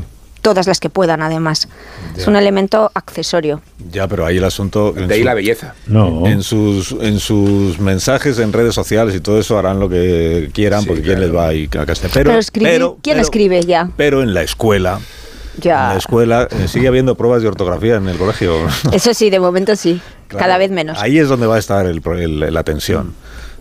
Todas 0.42 0.68
las 0.68 0.80
que 0.80 0.90
puedan, 0.90 1.22
además. 1.22 1.68
Es 2.18 2.26
un 2.28 2.36
elemento 2.36 2.92
accesorio. 2.94 3.62
Ya, 3.92 4.08
pero 4.08 4.26
ahí 4.26 4.38
el 4.38 4.44
asunto. 4.46 4.94
en 4.96 5.08
De 5.08 5.16
ahí 5.16 5.20
su- 5.22 5.26
la 5.26 5.34
belleza. 5.34 5.74
No. 5.88 6.26
En 6.28 6.44
sus, 6.44 6.92
en 7.02 7.20
sus 7.20 7.80
mensajes 7.80 8.40
en 8.40 8.54
redes 8.54 8.74
sociales 8.74 9.14
y 9.16 9.20
todo 9.20 9.40
eso 9.40 9.58
harán 9.60 9.80
lo 9.80 9.90
que 9.90 10.50
quieran 10.54 10.86
porque 10.86 11.02
quién 11.02 11.20
les 11.20 11.34
va 11.36 11.48
a 11.50 11.54
ir 11.54 11.70
a. 11.78 11.86
Pero, 11.86 12.10
Pero, 12.14 12.34
escribir, 12.38 12.72
pero- 12.74 12.98
¿quién 13.02 13.16
pero- 13.16 13.24
escribe 13.26 13.64
ya? 13.64 13.90
pero 13.98 14.24
en 14.24 14.34
la 14.34 14.42
escuela, 14.44 15.00
en 15.56 15.62
Ya. 15.62 15.90
la 15.94 15.98
escuela 15.98 16.48
eh, 16.50 16.68
sigue 16.68 16.88
habiendo 16.88 17.16
pruebas 17.16 17.42
de 17.42 17.48
ortografía 17.50 17.96
en 17.96 18.08
el 18.08 18.18
colegio. 18.18 18.56
Eso 18.94 19.14
sí, 19.14 19.30
de 19.30 19.40
momento 19.40 19.76
sí. 19.76 20.02
Claro. 20.30 20.46
Cada 20.46 20.58
vez 20.60 20.70
menos. 20.70 21.00
Ahí 21.02 21.18
es 21.18 21.28
donde 21.28 21.48
va 21.48 21.56
a 21.56 21.60
estar 21.60 21.88
el 21.88 22.02
pro- 22.02 22.16
el- 22.18 22.54
la 22.54 22.64
tensión. 22.64 23.16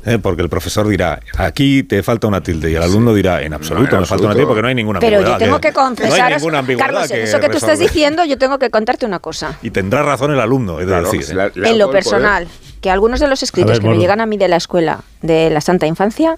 ¿Eh? 0.09 0.19
Porque 0.19 0.43
el 0.43 0.49
profesor 0.49 0.87
dirá, 0.89 1.21
aquí 1.37 1.83
te 1.83 2.03
falta 2.03 2.27
una 2.27 2.43
tilde, 2.43 2.71
y 2.71 2.75
el 2.75 2.83
alumno 2.83 3.15
dirá, 3.15 3.43
en 3.43 3.53
absoluto 3.55 3.95
en 3.95 4.01
me 4.01 4.07
falta 4.07 4.25
una 4.27 4.35
tilde 4.35 4.47
porque 4.47 4.63
no 4.63 4.69
hay 4.69 4.75
ninguna 4.75 5.01
Pero 5.01 5.21
yo 5.23 5.37
tengo 5.39 5.61
que 5.61 5.73
No 5.73 5.81
hay 5.81 5.87
confesaros, 5.89 6.39
ninguna 6.39 6.59
ambigüedad 6.59 6.87
Carlos, 6.87 7.09
que 7.09 7.23
eso 7.23 7.41
que 7.41 7.49
tú 7.49 7.57
estás 7.59 7.79
diciendo, 7.79 8.25
yo 8.25 8.39
tengo 8.39 8.59
que 8.59 8.71
contarte 8.71 9.07
una 9.07 9.19
cosa. 9.19 9.59
Y 9.63 9.71
tendrá 9.71 10.03
razón 10.03 10.33
el 10.33 10.41
alumno, 10.41 10.81
es 10.81 10.87
Claro, 10.87 11.11
decir. 11.11 11.35
la- 11.35 11.51
da 11.51 11.69
en 11.71 11.79
lo 11.79 11.91
personal, 11.91 12.49
que 12.81 12.91
algunos 12.91 13.21
de 13.21 13.29
los 13.29 13.43
escritos 13.43 13.73
ver, 13.73 13.81
que 13.83 13.89
me 13.89 13.99
llegan 13.99 14.21
a 14.21 14.27
mí 14.27 14.37
de 14.37 14.49
la 14.49 14.57
escuela 14.57 15.01
de 15.23 15.51
la 15.51 15.61
Santa 15.61 15.87
Infancia 15.87 16.37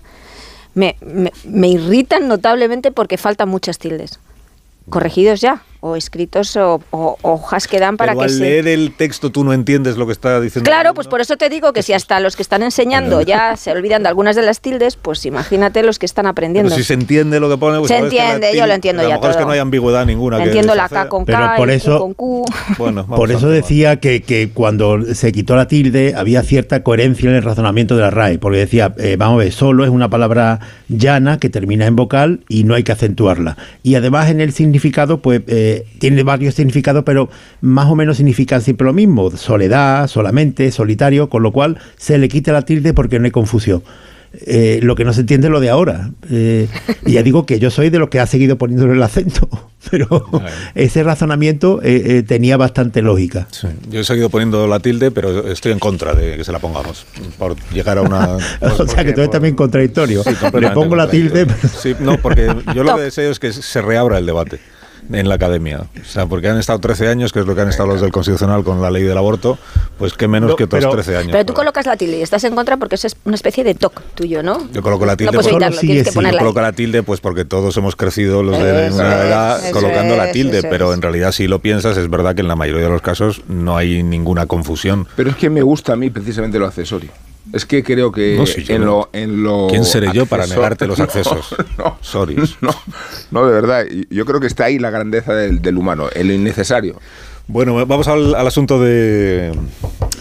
me, 0.74 0.96
me- 1.00 1.32
me 1.44 1.68
irritan 1.68 2.28
notablemente 2.28 2.92
porque 2.92 3.18
faltan 3.18 3.48
muchas 3.48 3.78
tildes. 3.78 4.20
Corregidos 4.88 5.40
ya, 5.40 5.62
o 5.80 5.96
escritos 5.96 6.56
o, 6.56 6.80
o- 6.90 7.16
hojas 7.22 7.66
que 7.66 7.78
dan 7.80 7.96
para 7.96 8.12
Pero 8.12 8.20
que 8.20 8.24
al 8.26 8.30
se... 8.30 8.40
leer 8.40 8.68
el 8.68 8.92
texto 8.96 9.30
tú 9.30 9.44
no 9.44 9.52
entiendes 9.52 9.96
lo 9.96 10.06
que 10.06 10.12
está 10.12 10.40
diciendo. 10.40 10.68
Claro, 10.68 10.94
pues 10.94 11.06
por 11.08 11.20
eso 11.20 11.36
te 11.36 11.48
digo 11.48 11.72
que 11.72 11.82
si 11.82 11.92
hasta 11.92 12.20
los 12.20 12.36
que 12.36 12.42
están 12.42 12.62
enseñando 12.62 13.22
ya 13.22 13.56
se 13.56 13.70
olvidan 13.72 14.02
de 14.02 14.08
algunas 14.08 14.36
de 14.36 14.42
las 14.42 14.60
tildes, 14.60 14.96
pues 14.96 15.24
imagínate 15.26 15.82
los 15.82 15.98
que 15.98 16.06
están 16.06 16.24
Pero 16.24 16.30
aprendiendo. 16.32 16.74
si 16.74 16.84
se 16.84 16.94
entiende 16.94 17.40
lo 17.40 17.48
que 17.48 17.56
pone, 17.56 17.78
pues 17.78 17.88
Se 17.88 17.96
entiende, 17.98 18.56
yo 18.56 18.66
lo 18.66 18.74
entiendo 18.74 19.00
a 19.02 19.04
lo 19.04 19.08
ya 19.08 19.14
mejor 19.16 19.30
es 19.30 19.36
que 19.36 19.40
todo. 19.40 19.46
no 19.48 19.52
hay 19.54 19.58
ambigüedad 19.60 20.06
ninguna. 20.06 20.36
que 20.38 20.44
Entiendo 20.44 20.74
la. 20.74 20.88
K 20.88 21.08
con 21.08 21.24
Pero 21.24 21.38
K 21.38 21.56
por 21.56 21.70
eso- 21.70 21.98
Q 21.98 21.98
con 21.98 22.14
Q. 22.14 22.44
Bueno, 22.78 23.06
Por 23.06 23.30
eso 23.30 23.48
decía 23.48 23.96
que, 24.00 24.22
que 24.22 24.50
cuando 24.52 25.14
se 25.14 25.32
quitó 25.32 25.56
la 25.56 25.66
tilde 25.68 26.14
había 26.16 26.42
cierta 26.42 26.82
coherencia 26.82 27.28
en 27.30 27.36
el 27.36 27.42
razonamiento 27.42 27.94
de 27.96 28.02
la 28.02 28.10
RAE, 28.10 28.38
porque 28.38 28.58
decía, 28.58 28.94
eh, 28.98 29.16
vamos 29.18 29.36
a 29.40 29.44
ver, 29.44 29.52
solo 29.52 29.84
es 29.84 29.90
una 29.90 30.08
palabra 30.10 30.60
llana 30.88 31.38
que 31.38 31.48
termina 31.48 31.86
en 31.86 31.96
vocal 31.96 32.40
y 32.48 32.64
no 32.64 32.74
hay 32.74 32.82
que 32.82 32.92
acentuarla. 32.92 33.56
Y 33.82 33.94
además 33.94 34.30
en 34.30 34.40
el 34.40 34.52
significado, 34.52 35.18
pues 35.22 35.42
eh, 35.46 35.69
tiene 35.98 36.22
varios 36.22 36.54
significados, 36.54 37.04
pero 37.04 37.28
más 37.60 37.86
o 37.86 37.94
menos 37.94 38.16
significan 38.16 38.62
siempre 38.62 38.84
lo 38.84 38.92
mismo, 38.92 39.30
soledad, 39.32 40.06
solamente, 40.08 40.70
solitario, 40.70 41.28
con 41.28 41.42
lo 41.42 41.52
cual 41.52 41.78
se 41.96 42.18
le 42.18 42.28
quita 42.28 42.52
la 42.52 42.62
tilde 42.62 42.94
porque 42.94 43.18
no 43.18 43.24
hay 43.26 43.30
confusión. 43.30 43.82
Eh, 44.32 44.78
lo 44.82 44.94
que 44.94 45.04
no 45.04 45.12
se 45.12 45.22
entiende 45.22 45.48
es 45.48 45.50
lo 45.50 45.60
de 45.60 45.70
ahora. 45.70 46.10
Eh, 46.30 46.68
y 47.04 47.12
ya 47.12 47.22
digo 47.22 47.46
que 47.46 47.58
yo 47.58 47.70
soy 47.70 47.90
de 47.90 47.98
los 47.98 48.08
que 48.10 48.20
ha 48.20 48.26
seguido 48.26 48.56
poniéndole 48.56 48.92
el 48.92 49.02
acento, 49.02 49.48
pero 49.90 50.24
ese 50.74 51.02
razonamiento 51.02 51.80
eh, 51.82 52.18
eh, 52.18 52.22
tenía 52.22 52.56
bastante 52.56 53.02
lógica. 53.02 53.48
Yo 53.90 54.00
he 54.00 54.04
seguido 54.04 54.30
poniendo 54.30 54.66
la 54.68 54.78
tilde, 54.78 55.10
pero 55.10 55.48
estoy 55.48 55.72
en 55.72 55.80
contra 55.80 56.14
de 56.14 56.36
que 56.36 56.44
se 56.44 56.52
la 56.52 56.60
pongamos. 56.60 57.06
Por 57.38 57.56
llegar 57.72 57.98
a 57.98 58.02
una. 58.02 58.36
o 58.60 58.86
sea 58.86 59.04
que 59.04 59.12
tú 59.12 59.20
eres 59.20 59.30
también 59.30 59.56
contradictorio. 59.56 60.22
Sí, 60.22 60.30
Le 60.58 60.70
pongo 60.70 60.94
la 60.94 61.10
tilde. 61.10 61.46
Sí, 61.80 61.96
no, 61.98 62.16
porque 62.18 62.54
yo 62.74 62.84
lo 62.84 62.94
que 62.96 63.02
deseo 63.02 63.32
es 63.32 63.40
que 63.40 63.52
se 63.52 63.82
reabra 63.82 64.18
el 64.18 64.26
debate 64.26 64.60
en 65.12 65.28
la 65.28 65.34
academia. 65.36 65.80
O 66.00 66.04
sea, 66.04 66.26
porque 66.26 66.48
han 66.48 66.58
estado 66.58 66.78
13 66.78 67.08
años, 67.08 67.32
que 67.32 67.40
es 67.40 67.46
lo 67.46 67.54
que 67.54 67.60
han 67.62 67.68
estado 67.68 67.88
los 67.88 68.00
del 68.00 68.12
Constitucional 68.12 68.64
con 68.64 68.80
la 68.80 68.90
ley 68.90 69.02
del 69.02 69.16
aborto, 69.18 69.58
pues 69.98 70.12
qué 70.14 70.28
menos 70.28 70.50
No, 70.50 70.56
que 70.56 70.64
otros 70.64 70.80
pero- 70.84 70.92
13 70.92 71.16
años. 71.16 71.32
Pero 71.32 71.44
tú 71.46 71.52
colocas 71.54 71.86
la 71.86 71.96
tilde 71.96 72.18
y 72.18 72.22
estás 72.22 72.44
en 72.44 72.54
contra 72.54 72.76
porque 72.76 72.94
eso 72.94 73.06
es 73.06 73.16
una 73.24 73.34
especie 73.34 73.64
de 73.64 73.74
toc 73.74 74.00
tuyo, 74.14 74.42
¿no? 74.42 74.68
Yo 74.72 74.82
coloco 74.82 75.04
la 75.06 75.16
tilde 75.16 75.32
No 75.32 75.38
porque- 75.38 75.50
evitarlo, 75.50 75.80
tienes 75.80 76.08
que 76.08 76.14
Yo 76.14 76.38
coloco 76.38 76.60
la 76.60 76.72
tilde 76.72 77.02
pues 77.02 77.20
porque 77.20 77.44
todos 77.44 77.76
hemos 77.76 77.96
crecido 77.96 78.42
los 78.42 78.58
de 78.58 78.86
Eso 78.86 78.94
una 78.96 79.18
es, 79.20 79.24
edad 79.26 79.70
colocando 79.72 80.16
la 80.16 80.26
es, 80.26 80.32
tilde, 80.32 80.58
eso 80.58 80.68
pero 80.70 80.90
es. 80.90 80.96
en 80.96 81.02
realidad 81.02 81.32
si 81.32 81.46
lo 81.48 81.58
piensas 81.60 81.96
es 81.96 82.08
verdad 82.08 82.34
que 82.34 82.40
en 82.42 82.48
la 82.48 82.56
mayoría 82.56 82.84
de 82.84 82.90
los 82.90 83.02
casos 83.02 83.42
no 83.48 83.76
hay 83.76 84.02
ninguna 84.02 84.46
confusión. 84.46 85.06
Pero 85.16 85.30
es 85.30 85.36
que 85.36 85.50
me 85.50 85.62
gusta 85.62 85.92
a 85.92 85.96
mí 85.96 86.10
precisamente 86.10 86.58
lo 86.58 86.66
accesorio. 86.66 87.10
Es 87.52 87.64
que 87.66 87.82
creo 87.82 88.12
que 88.12 88.36
No, 88.38 88.46
sí, 88.46 88.62
yo 88.62 88.74
en, 88.76 88.80
no. 88.82 88.86
lo, 88.86 89.10
en 89.12 89.42
lo. 89.42 89.66
¿Quién 89.68 89.84
seré 89.84 90.12
yo 90.12 90.26
para 90.26 90.46
negarte 90.46 90.86
los 90.86 90.98
No, 90.98 91.04
accesos? 91.04 91.54
No, 91.78 91.98
Sorry. 92.00 92.36
No, 92.60 92.74
no, 93.30 93.46
de 93.46 93.52
verdad. 93.52 93.84
Yo 94.10 94.24
creo 94.26 94.40
que 94.40 94.46
está 94.46 94.64
ahí 94.66 94.78
la 94.78 94.90
grandeza 94.90 95.34
del, 95.34 95.60
del 95.62 95.76
humano, 95.76 96.08
en 96.14 96.28
lo 96.28 96.32
innecesario. 96.34 97.00
Bueno, 97.48 97.74
vamos 97.84 98.06
al, 98.06 98.36
al 98.36 98.46
asunto 98.46 98.80
de, 98.80 99.52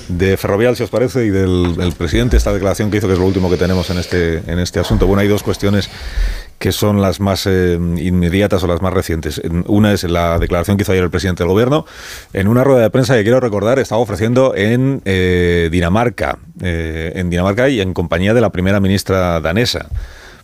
de 0.08 0.36
Ferrovial, 0.38 0.76
si 0.76 0.82
os 0.82 0.90
parece, 0.90 1.26
y 1.26 1.30
del, 1.30 1.76
del 1.76 1.92
presidente, 1.92 2.36
esta 2.38 2.52
declaración 2.52 2.90
que 2.90 2.98
hizo, 2.98 3.06
que 3.08 3.14
es 3.14 3.20
lo 3.20 3.26
último 3.28 3.52
que 3.52 3.58
tenemos 3.58 3.88
en 3.92 4.00
este, 4.00 4.38
en 4.52 4.58
este 4.58 4.80
asunto. 4.80 5.06
Bueno, 5.06 5.22
hay 5.22 5.28
dos 5.28 5.44
cuestiones 5.44 5.92
que 6.60 6.72
son 6.72 7.02
las 7.02 7.20
más 7.20 7.48
eh, 7.48 7.80
inmediatas 7.98 8.62
o 8.64 8.68
las 8.68 8.82
más 8.82 8.94
recientes. 8.94 9.42
En- 9.44 9.64
Una 9.68 9.94
es 9.94 10.04
la 10.04 10.38
declaración 10.38 10.78
que 10.78 10.84
hizo 10.84 10.92
ayer 10.92 11.04
el 11.06 11.10
presidente 11.10 11.44
del 11.44 11.50
gobierno 11.52 11.86
en 12.34 12.48
una 12.48 12.64
rueda 12.64 12.82
de 12.82 12.90
prensa 12.90 13.16
que 13.16 13.24
quiero 13.24 13.40
recordar 13.40 13.80
estaba 13.80 14.02
ofreciendo 14.02 14.54
en 14.56 15.02
eh, 15.06 15.70
Dinamarca, 15.72 16.38
eh, 16.62 17.14
en 17.16 17.30
Dinamarca 17.30 17.70
y 17.70 17.82
en 17.82 17.94
compañía 17.94 18.34
de 18.34 18.42
la 18.42 18.50
primera 18.52 18.80
ministra 18.80 19.40
danesa 19.40 19.88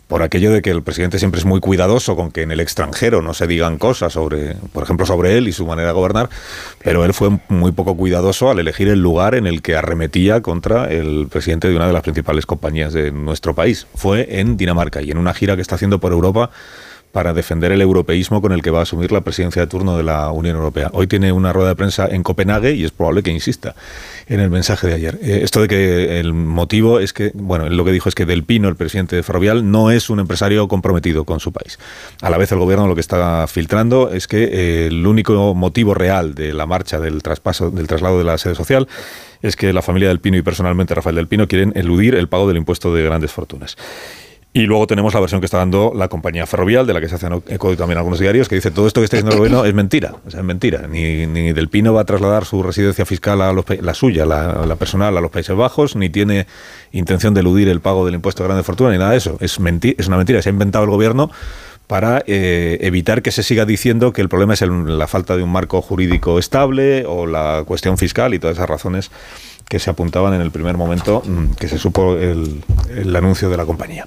por 0.08 0.22
aquello 0.22 0.52
de 0.52 0.62
que 0.62 0.70
el 0.70 0.82
presidente 0.82 1.18
siempre 1.18 1.40
es 1.40 1.44
muy 1.44 1.60
cuidadoso 1.60 2.14
con 2.14 2.30
que 2.30 2.42
en 2.42 2.52
el 2.52 2.60
extranjero 2.60 3.22
no 3.22 3.34
se 3.34 3.46
digan 3.46 3.78
cosas 3.78 4.12
sobre, 4.12 4.54
por 4.72 4.84
ejemplo, 4.84 5.04
sobre 5.04 5.36
él 5.36 5.48
y 5.48 5.52
su 5.52 5.66
manera 5.66 5.88
de 5.88 5.94
gobernar, 5.94 6.30
pero 6.82 7.04
él 7.04 7.12
fue 7.12 7.30
muy 7.48 7.72
poco 7.72 7.96
cuidadoso 7.96 8.50
al 8.50 8.58
elegir 8.58 8.88
el 8.88 9.00
lugar 9.00 9.34
en 9.34 9.46
el 9.46 9.62
que 9.62 9.76
arremetía 9.76 10.42
contra 10.42 10.86
el 10.90 11.26
presidente 11.28 11.68
de 11.68 11.76
una 11.76 11.86
de 11.86 11.92
las 11.92 12.02
principales 12.02 12.46
compañías 12.46 12.92
de 12.92 13.10
nuestro 13.10 13.54
país. 13.54 13.86
Fue 13.94 14.40
en 14.40 14.56
Dinamarca 14.56 15.02
y 15.02 15.10
en 15.10 15.18
una 15.18 15.34
gira 15.34 15.56
que 15.56 15.62
está 15.62 15.74
haciendo 15.74 15.98
por 15.98 16.12
Europa 16.12 16.50
para 17.16 17.32
defender 17.32 17.72
el 17.72 17.80
europeísmo 17.80 18.42
con 18.42 18.52
el 18.52 18.60
que 18.60 18.70
va 18.70 18.80
a 18.80 18.82
asumir 18.82 19.10
la 19.10 19.22
presidencia 19.22 19.62
de 19.62 19.68
turno 19.68 19.96
de 19.96 20.02
la 20.02 20.30
Unión 20.32 20.54
Europea. 20.54 20.90
Hoy 20.92 21.06
tiene 21.06 21.32
una 21.32 21.50
rueda 21.50 21.70
de 21.70 21.74
prensa 21.74 22.06
en 22.06 22.22
Copenhague 22.22 22.74
y 22.74 22.84
es 22.84 22.90
probable 22.90 23.22
que 23.22 23.30
insista 23.30 23.74
en 24.26 24.38
el 24.38 24.50
mensaje 24.50 24.86
de 24.86 24.92
ayer. 24.92 25.18
Eh, 25.22 25.40
esto 25.42 25.62
de 25.62 25.68
que 25.68 26.20
el 26.20 26.34
motivo 26.34 27.00
es 27.00 27.14
que, 27.14 27.30
bueno, 27.32 27.70
lo 27.70 27.86
que 27.86 27.92
dijo 27.92 28.10
es 28.10 28.14
que 28.14 28.26
Del 28.26 28.44
Pino, 28.44 28.68
el 28.68 28.76
presidente 28.76 29.16
de 29.16 29.22
Ferrovial, 29.22 29.70
no 29.70 29.90
es 29.90 30.10
un 30.10 30.20
empresario 30.20 30.68
comprometido 30.68 31.24
con 31.24 31.40
su 31.40 31.52
país. 31.52 31.78
A 32.20 32.28
la 32.28 32.36
vez 32.36 32.52
el 32.52 32.58
gobierno 32.58 32.86
lo 32.86 32.94
que 32.94 33.00
está 33.00 33.46
filtrando 33.46 34.10
es 34.10 34.28
que 34.28 34.44
eh, 34.44 34.86
el 34.88 35.06
único 35.06 35.54
motivo 35.54 35.94
real 35.94 36.34
de 36.34 36.52
la 36.52 36.66
marcha 36.66 37.00
del 37.00 37.22
traspaso, 37.22 37.70
del 37.70 37.86
traslado 37.86 38.18
de 38.18 38.24
la 38.24 38.36
sede 38.36 38.56
social 38.56 38.88
es 39.40 39.56
que 39.56 39.72
la 39.72 39.80
familia 39.80 40.08
del 40.08 40.20
Pino 40.20 40.36
y 40.36 40.42
personalmente 40.42 40.94
Rafael 40.94 41.16
del 41.16 41.28
Pino 41.28 41.48
quieren 41.48 41.72
eludir 41.76 42.14
el 42.14 42.28
pago 42.28 42.46
del 42.46 42.58
impuesto 42.58 42.92
de 42.92 43.02
grandes 43.02 43.32
fortunas. 43.32 43.78
Y 44.56 44.64
luego 44.64 44.86
tenemos 44.86 45.12
la 45.12 45.20
versión 45.20 45.42
que 45.42 45.44
está 45.44 45.58
dando 45.58 45.92
la 45.94 46.08
compañía 46.08 46.46
ferrovial, 46.46 46.86
de 46.86 46.94
la 46.94 47.00
que 47.02 47.10
se 47.10 47.16
hacen 47.16 47.30
eco 47.48 47.76
también 47.76 47.98
algunos 47.98 48.18
diarios, 48.18 48.48
que 48.48 48.54
dice 48.54 48.70
todo 48.70 48.86
esto 48.86 49.02
que 49.02 49.04
está 49.04 49.18
diciendo 49.18 49.32
el 49.32 49.38
gobierno 49.38 49.66
es 49.66 49.74
mentira. 49.74 50.14
Es 50.26 50.42
mentira. 50.42 50.86
Ni, 50.88 51.26
ni 51.26 51.52
Del 51.52 51.68
Pino 51.68 51.92
va 51.92 52.00
a 52.00 52.04
trasladar 52.06 52.46
su 52.46 52.62
residencia 52.62 53.04
fiscal 53.04 53.42
a 53.42 53.52
los, 53.52 53.66
la 53.82 53.92
suya, 53.92 54.24
la, 54.24 54.64
la 54.64 54.76
personal, 54.76 55.14
a 55.14 55.20
los 55.20 55.30
Países 55.30 55.54
Bajos, 55.54 55.94
ni 55.94 56.08
tiene 56.08 56.46
intención 56.92 57.34
de 57.34 57.40
eludir 57.40 57.68
el 57.68 57.80
pago 57.80 58.06
del 58.06 58.14
impuesto 58.14 58.42
de 58.42 58.48
grande 58.48 58.62
fortuna, 58.64 58.90
ni 58.92 58.96
nada 58.96 59.10
de 59.10 59.18
eso. 59.18 59.36
Es, 59.40 59.60
menti- 59.60 59.94
es 59.98 60.08
una 60.08 60.16
mentira. 60.16 60.40
Se 60.40 60.48
ha 60.48 60.52
inventado 60.52 60.84
el 60.84 60.90
gobierno 60.90 61.30
para 61.86 62.24
eh, 62.26 62.78
evitar 62.80 63.20
que 63.20 63.32
se 63.32 63.42
siga 63.42 63.66
diciendo 63.66 64.14
que 64.14 64.22
el 64.22 64.30
problema 64.30 64.54
es 64.54 64.62
el- 64.62 64.98
la 64.98 65.06
falta 65.06 65.36
de 65.36 65.42
un 65.42 65.52
marco 65.52 65.82
jurídico 65.82 66.38
estable 66.38 67.04
o 67.06 67.26
la 67.26 67.62
cuestión 67.66 67.98
fiscal 67.98 68.32
y 68.32 68.38
todas 68.38 68.56
esas 68.56 68.70
razones 68.70 69.10
que 69.68 69.78
se 69.78 69.90
apuntaban 69.90 70.34
en 70.34 70.40
el 70.40 70.50
primer 70.50 70.76
momento 70.76 71.22
mm, 71.24 71.54
que 71.54 71.68
se 71.68 71.78
supo 71.78 72.16
el, 72.16 72.62
el 72.94 73.16
anuncio 73.16 73.50
de 73.50 73.56
la 73.56 73.64
compañía. 73.64 74.06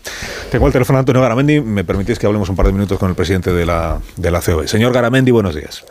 Tengo 0.51 0.67
el 0.67 0.73
teléfono 0.73 0.97
de 0.97 1.01
Antonio 1.01 1.21
Garamendi, 1.21 1.61
me 1.61 1.83
permitís 1.83 2.17
que 2.17 2.25
hablemos 2.27 2.49
un 2.49 2.55
par 2.55 2.67
de 2.67 2.73
minutos 2.73 2.97
con 2.97 3.09
el 3.09 3.15
presidente 3.15 3.51
de 3.51 3.65
la, 3.65 3.99
de 4.15 4.31
la 4.31 4.41
COE. 4.41 4.67
Señor 4.67 4.93
Garamendi, 4.93 5.31
buenos 5.31 5.55
días. 5.55 5.85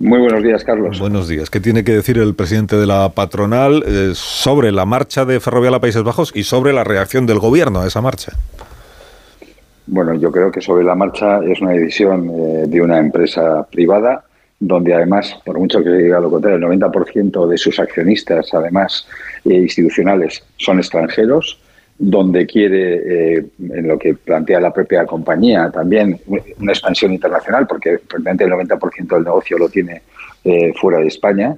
Muy 0.00 0.20
buenos 0.20 0.44
días, 0.44 0.62
Carlos. 0.62 1.00
Buenos 1.00 1.26
días. 1.26 1.50
¿Qué 1.50 1.58
tiene 1.58 1.82
que 1.82 1.92
decir 1.92 2.18
el 2.18 2.34
presidente 2.34 2.76
de 2.76 2.86
la 2.86 3.08
patronal 3.08 3.82
eh, 3.84 4.12
sobre 4.14 4.70
la 4.70 4.84
marcha 4.84 5.24
de 5.24 5.40
Ferrovial 5.40 5.74
a 5.74 5.80
Países 5.80 6.04
Bajos 6.04 6.30
y 6.34 6.44
sobre 6.44 6.72
la 6.72 6.84
reacción 6.84 7.26
del 7.26 7.40
gobierno 7.40 7.80
a 7.80 7.86
esa 7.86 8.00
marcha? 8.00 8.32
Bueno, 9.88 10.14
yo 10.14 10.30
creo 10.30 10.52
que 10.52 10.60
sobre 10.60 10.84
la 10.84 10.94
marcha 10.94 11.40
es 11.44 11.60
una 11.60 11.72
decisión 11.72 12.30
eh, 12.30 12.64
de 12.68 12.80
una 12.80 12.98
empresa 12.98 13.66
privada, 13.70 14.22
donde 14.60 14.94
además, 14.94 15.36
por 15.44 15.58
mucho 15.58 15.82
que 15.82 15.90
diga 15.90 16.20
lo 16.20 16.30
contrario, 16.30 16.58
el 16.58 16.80
90% 16.80 17.46
de 17.46 17.58
sus 17.58 17.78
accionistas, 17.78 18.52
además 18.52 19.06
eh, 19.44 19.54
institucionales, 19.54 20.42
son 20.56 20.78
extranjeros, 20.78 21.60
donde 21.98 22.46
quiere, 22.46 23.36
eh, 23.38 23.46
en 23.58 23.88
lo 23.88 23.98
que 23.98 24.14
plantea 24.14 24.60
la 24.60 24.72
propia 24.72 25.04
compañía, 25.04 25.70
también 25.70 26.20
una 26.58 26.72
expansión 26.72 27.12
internacional, 27.12 27.66
porque 27.66 27.98
prácticamente 27.98 28.44
el 28.44 28.50
90% 28.52 29.08
del 29.08 29.24
negocio 29.24 29.58
lo 29.58 29.68
tiene 29.68 30.02
fuera 30.76 31.00
de 31.00 31.08
España, 31.08 31.56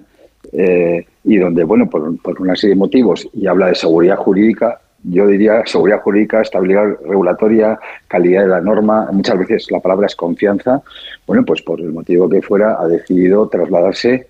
y 1.23 1.37
donde, 1.37 1.63
bueno, 1.63 1.89
por 1.89 2.41
una 2.41 2.57
serie 2.57 2.75
de 2.75 2.79
motivos, 2.79 3.29
y 3.35 3.47
habla 3.47 3.67
de 3.67 3.75
seguridad 3.77 4.17
jurídica, 4.17 4.81
yo 5.03 5.27
diría 5.27 5.63
seguridad 5.67 6.01
jurídica, 6.01 6.43
estabilidad 6.43 6.85
regulatoria, 7.05 7.79
calidad 8.09 8.43
de 8.43 8.49
la 8.49 8.61
norma, 8.61 9.09
muchas 9.13 9.39
veces 9.39 9.71
la 9.71 9.81
palabra 9.81 10.07
es 10.07 10.15
confianza, 10.15 10.83
bueno, 11.27 11.45
pues 11.45 11.63
por 11.63 11.81
el 11.81 11.93
motivo 11.93 12.29
que 12.29 12.43
fuera 12.43 12.77
ha 12.81 12.87
decidido 12.87 13.49
trasladarse 13.49 14.29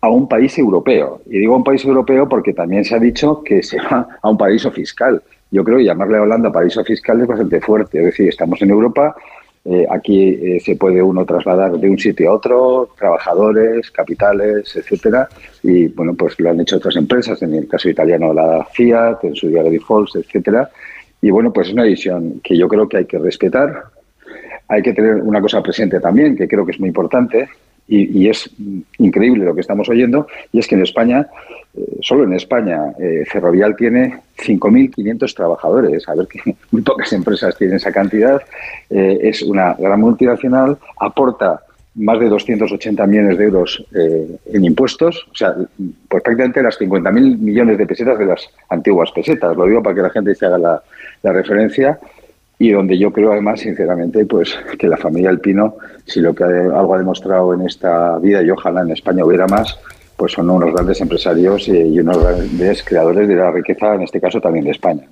a 0.00 0.08
un 0.08 0.28
país 0.28 0.58
europeo. 0.58 1.20
Y 1.26 1.38
digo 1.38 1.56
un 1.56 1.64
país 1.64 1.84
europeo 1.84 2.28
porque 2.28 2.52
también 2.52 2.84
se 2.84 2.94
ha 2.94 2.98
dicho 2.98 3.42
que 3.42 3.62
se 3.62 3.78
va 3.78 4.08
a 4.20 4.30
un 4.30 4.38
paraíso 4.38 4.70
fiscal. 4.70 5.22
Yo 5.50 5.64
creo 5.64 5.78
que 5.78 5.84
llamarle 5.84 6.18
a 6.18 6.22
Holanda 6.22 6.52
paraíso 6.52 6.84
fiscal 6.84 7.20
es 7.20 7.26
bastante 7.26 7.60
fuerte. 7.60 7.98
Es 7.98 8.04
decir, 8.06 8.28
estamos 8.28 8.60
en 8.62 8.70
Europa, 8.70 9.16
eh, 9.70 9.86
aquí 9.90 10.30
eh, 10.30 10.60
se 10.64 10.76
puede 10.76 11.02
uno 11.02 11.26
trasladar 11.26 11.72
de 11.72 11.90
un 11.90 11.98
sitio 11.98 12.30
a 12.30 12.34
otro, 12.34 12.88
trabajadores, 12.96 13.90
capitales, 13.90 14.74
etcétera. 14.74 15.28
Y 15.62 15.88
bueno, 15.88 16.14
pues 16.14 16.40
lo 16.40 16.48
han 16.48 16.60
hecho 16.60 16.76
otras 16.76 16.96
empresas, 16.96 17.42
en 17.42 17.52
el 17.52 17.68
caso 17.68 17.90
italiano 17.90 18.32
la 18.32 18.66
Fiat, 18.72 19.24
en 19.24 19.36
su 19.36 19.48
día 19.48 19.62
Grifols, 19.62 20.16
etcétera. 20.16 20.70
Y 21.20 21.30
bueno, 21.30 21.52
pues 21.52 21.68
es 21.68 21.74
una 21.74 21.82
decisión 21.82 22.40
que 22.42 22.56
yo 22.56 22.66
creo 22.66 22.88
que 22.88 22.98
hay 22.98 23.04
que 23.04 23.18
respetar. 23.18 23.84
Hay 24.68 24.80
que 24.80 24.94
tener 24.94 25.16
una 25.16 25.42
cosa 25.42 25.62
presente 25.62 26.00
también, 26.00 26.34
que 26.34 26.48
creo 26.48 26.64
que 26.64 26.72
es 26.72 26.80
muy 26.80 26.88
importante, 26.88 27.48
y, 27.88 28.28
es 28.28 28.50
increíble 28.98 29.44
lo 29.44 29.54
que 29.54 29.62
estamos 29.62 29.88
oyendo, 29.88 30.26
y 30.52 30.58
es 30.58 30.68
que 30.68 30.74
en 30.74 30.82
España, 30.82 31.26
eh, 31.74 31.98
solo 32.02 32.24
en 32.24 32.34
España, 32.34 32.92
eh, 33.00 33.24
Ferrovial 33.26 33.74
tiene 33.76 34.20
5.500 34.36 35.34
trabajadores. 35.34 36.06
A 36.08 36.14
ver 36.14 36.26
que 36.26 36.54
muy 36.70 36.82
pocas 36.82 37.12
empresas 37.14 37.56
tienen 37.56 37.76
esa 37.76 37.90
cantidad. 37.90 38.42
Eh, 38.90 39.18
es 39.22 39.42
una 39.42 39.74
gran 39.74 40.00
multinacional, 40.00 40.76
aporta 41.00 41.62
más 41.94 42.20
de 42.20 42.28
280 42.28 43.06
millones 43.06 43.38
de 43.38 43.44
euros 43.44 43.84
en 43.92 44.64
impuestos, 44.64 45.26
o 45.32 45.34
sea, 45.34 45.56
pues 46.08 46.22
prácticamente 46.22 46.62
las 46.62 46.78
50.000 46.78 47.38
millones 47.38 47.76
de 47.76 47.86
pesetas 47.86 48.16
de 48.20 48.26
las 48.26 48.48
antiguas 48.68 49.10
pesetas. 49.10 49.56
Lo 49.56 49.66
digo 49.66 49.82
para 49.82 49.96
que 49.96 50.02
la 50.02 50.10
gente 50.10 50.32
se 50.36 50.46
haga 50.46 50.58
la 50.58 51.32
referencia 51.32 51.98
y 52.58 52.72
donde 52.72 52.98
yo 52.98 53.12
creo 53.12 53.32
además 53.32 53.60
sinceramente 53.60 54.26
pues 54.26 54.58
que 54.78 54.88
la 54.88 54.96
familia 54.96 55.30
Alpino 55.30 55.76
si 56.04 56.20
lo 56.20 56.34
que 56.34 56.44
algo 56.44 56.94
ha 56.94 56.98
demostrado 56.98 57.54
en 57.54 57.62
esta 57.62 58.18
vida 58.18 58.42
y 58.42 58.50
ojalá 58.50 58.82
en 58.82 58.90
España 58.90 59.24
hubiera 59.24 59.46
más 59.46 59.78
pues 60.16 60.32
son 60.32 60.50
unos 60.50 60.72
grandes 60.72 61.00
empresarios 61.00 61.68
y, 61.68 62.00
unos 62.00 62.18
grandes 62.18 62.82
creadores 62.82 63.28
de 63.28 63.36
la 63.36 63.52
riqueza 63.52 63.94
en 63.94 64.02
este 64.02 64.20
caso 64.20 64.40
también 64.40 64.64
de 64.64 64.72
España. 64.72 65.04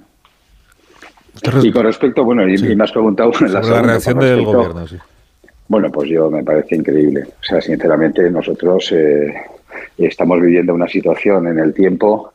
Y 1.62 1.70
con 1.70 1.84
respecto 1.84 2.24
bueno 2.24 2.48
y, 2.48 2.74
me 2.74 2.82
has 2.82 2.90
preguntado 2.90 3.30
la, 3.40 3.60
la, 3.60 3.82
reacción 3.82 4.18
del 4.18 4.44
gobierno 4.44 4.88
sí. 4.88 4.96
bueno 5.68 5.92
pues 5.92 6.10
yo 6.10 6.28
me 6.28 6.42
parece 6.42 6.74
increíble. 6.74 7.24
O 7.40 7.44
sea 7.44 7.60
sinceramente 7.60 8.28
nosotros 8.28 8.90
eh, 8.90 9.32
estamos 9.96 10.40
viviendo 10.40 10.74
una 10.74 10.88
situación 10.88 11.46
en 11.46 11.60
el 11.60 11.72
tiempo 11.72 12.32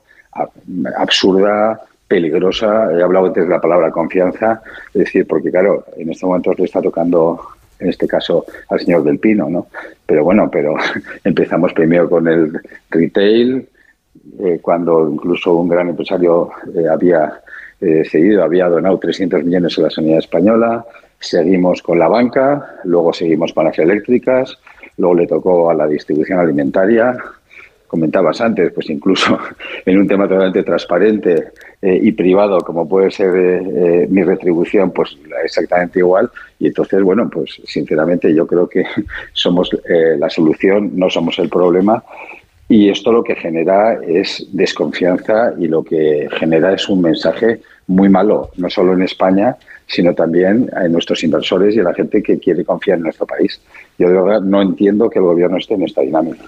absurda 0.98 1.82
peligrosa. 2.12 2.92
He 2.92 3.02
hablado 3.02 3.28
antes 3.28 3.46
de 3.46 3.50
la 3.50 3.62
palabra 3.62 3.90
confianza, 3.90 4.62
es 4.94 5.00
decir, 5.06 5.26
porque 5.26 5.50
claro, 5.50 5.86
en 5.96 6.10
este 6.10 6.26
momento 6.26 6.54
le 6.58 6.66
está 6.66 6.82
tocando, 6.82 7.40
en 7.80 7.88
este 7.88 8.06
caso, 8.06 8.46
al 8.68 8.82
señor 8.82 9.06
del 9.06 9.18
Pino, 9.18 9.50
¿no? 9.50 9.68
Pero 10.06 10.26
bueno, 10.26 10.50
pero 10.52 10.76
empezamos 11.24 11.72
primero 11.72 12.10
con 12.10 12.28
el 12.28 12.60
retail, 12.90 13.66
eh, 14.40 14.60
cuando 14.62 15.10
incluso 15.10 15.56
un 15.56 15.70
gran 15.70 15.88
empresario 15.88 16.50
eh, 16.76 16.86
había 16.92 17.40
eh, 17.80 18.04
cedido, 18.04 18.44
había 18.44 18.68
donado 18.68 19.00
300 19.00 19.46
millones 19.46 19.80
a 19.80 19.84
la 19.84 19.90
sanidad 19.90 20.20
española, 20.20 20.86
seguimos 21.18 21.82
con 21.82 21.98
la 21.98 22.10
banca, 22.10 22.76
luego 22.84 23.14
seguimos 23.14 23.54
con 23.54 23.64
las 23.64 23.80
eléctricas, 23.80 24.58
luego 24.98 25.16
le 25.16 25.28
tocó 25.28 25.72
a 25.72 25.74
la 25.74 25.88
distribución 25.88 26.40
alimentaria, 26.40 27.16
comentabas 27.92 28.40
antes, 28.40 28.72
pues 28.72 28.90
incluso 28.90 29.38
en 29.86 29.98
un 30.00 30.08
tema 30.08 30.26
totalmente 30.26 30.64
transparente 30.64 31.50
eh, 31.82 32.00
y 32.02 32.14
privado 32.14 32.60
como 32.62 32.88
puede 32.88 33.12
ser 33.12 33.36
eh, 33.36 33.58
eh, 34.04 34.08
mi 34.10 34.24
retribución, 34.24 34.92
pues 34.92 35.18
exactamente 35.44 36.00
igual. 36.00 36.32
Y 36.58 36.68
entonces, 36.68 37.04
bueno, 37.04 37.30
pues 37.30 37.62
sinceramente 37.66 38.34
yo 38.34 38.48
creo 38.48 38.70
que 38.70 38.86
somos 39.34 39.70
la 40.18 40.30
solución, 40.30 40.92
no 40.96 41.10
somos 41.10 41.38
el 41.40 41.50
problema. 41.50 42.02
Y 42.70 42.90
esto 42.90 43.12
lo 43.12 43.22
que 43.22 43.36
genera 43.36 44.00
es 44.02 44.48
desconfianza 44.54 45.54
y 45.60 45.68
lo 45.68 45.84
que 45.84 46.30
genera 46.40 46.74
es 46.74 46.88
un 46.88 47.02
mensaje 47.02 47.60
muy 47.88 48.08
malo, 48.08 48.52
no 48.56 48.70
solo 48.70 48.94
en 48.94 49.02
España, 49.02 49.58
sino 49.86 50.14
también 50.14 50.70
en 50.82 50.94
nuestros 50.94 51.22
inversores 51.26 51.76
y 51.76 51.80
a 51.80 51.84
la 51.84 51.94
gente 51.94 52.24
que 52.24 52.40
quiere 52.40 52.64
confiar 52.64 53.00
en 53.00 53.04
nuestro 53.04 53.26
país. 53.26 53.60
Yo 53.98 54.08
de 54.08 54.14
verdad 54.14 54.40
no 54.40 54.62
entiendo 54.62 55.10
que 55.10 55.20
el 55.20 55.26
gobierno 55.26 55.58
esté 55.58 55.74
en 55.74 55.84
esta 55.84 56.00
dinámica. 56.00 56.46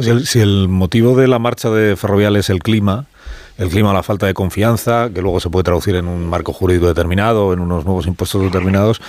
Si 0.00 0.40
el, 0.40 0.68
motivo 0.68 1.16
de 1.16 1.28
la 1.28 1.38
marcha 1.38 1.70
de 1.70 1.94
Ferrovial 1.94 2.34
es 2.34 2.50
el 2.50 2.60
clima, 2.60 3.06
el 3.58 3.68
clima, 3.68 3.92
la 3.92 4.02
falta 4.02 4.26
de 4.26 4.34
confianza, 4.34 5.10
que 5.14 5.22
luego 5.22 5.38
se 5.38 5.50
puede 5.50 5.62
traducir 5.62 5.94
en 5.94 6.08
un 6.08 6.26
marco 6.26 6.52
jurídico 6.52 6.88
determinado, 6.88 7.52
en 7.52 7.60
unos 7.60 7.84
nuevos 7.84 8.06
impuestos 8.08 8.42
determinados, 8.42 9.00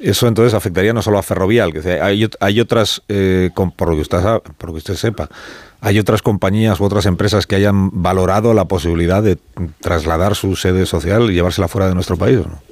eso 0.00 0.26
entonces 0.26 0.54
afectaría 0.54 0.92
no 0.92 1.00
solo 1.00 1.18
a 1.18 1.22
Ferrovial, 1.22 1.72
que 1.72 2.00
hay, 2.00 2.28
hay 2.40 2.60
otras, 2.60 3.02
eh, 3.08 3.50
por, 3.54 3.88
lo 3.88 3.94
que 3.94 4.00
usted, 4.00 4.18
por 4.58 4.70
lo 4.70 4.72
que 4.72 4.78
usted 4.78 4.96
sepa, 4.96 5.28
hay 5.80 6.00
otras 6.00 6.22
compañías 6.22 6.80
u 6.80 6.84
otras 6.84 7.06
empresas 7.06 7.46
que 7.46 7.54
hayan 7.54 8.02
valorado 8.02 8.52
la 8.52 8.64
posibilidad 8.64 9.22
de 9.22 9.38
trasladar 9.80 10.34
su 10.34 10.56
sede 10.56 10.86
social 10.86 11.30
y 11.30 11.34
llevársela 11.34 11.68
fuera 11.68 11.86
de 11.86 11.94
nuestro 11.94 12.16
país, 12.16 12.38
¿no? 12.38 12.71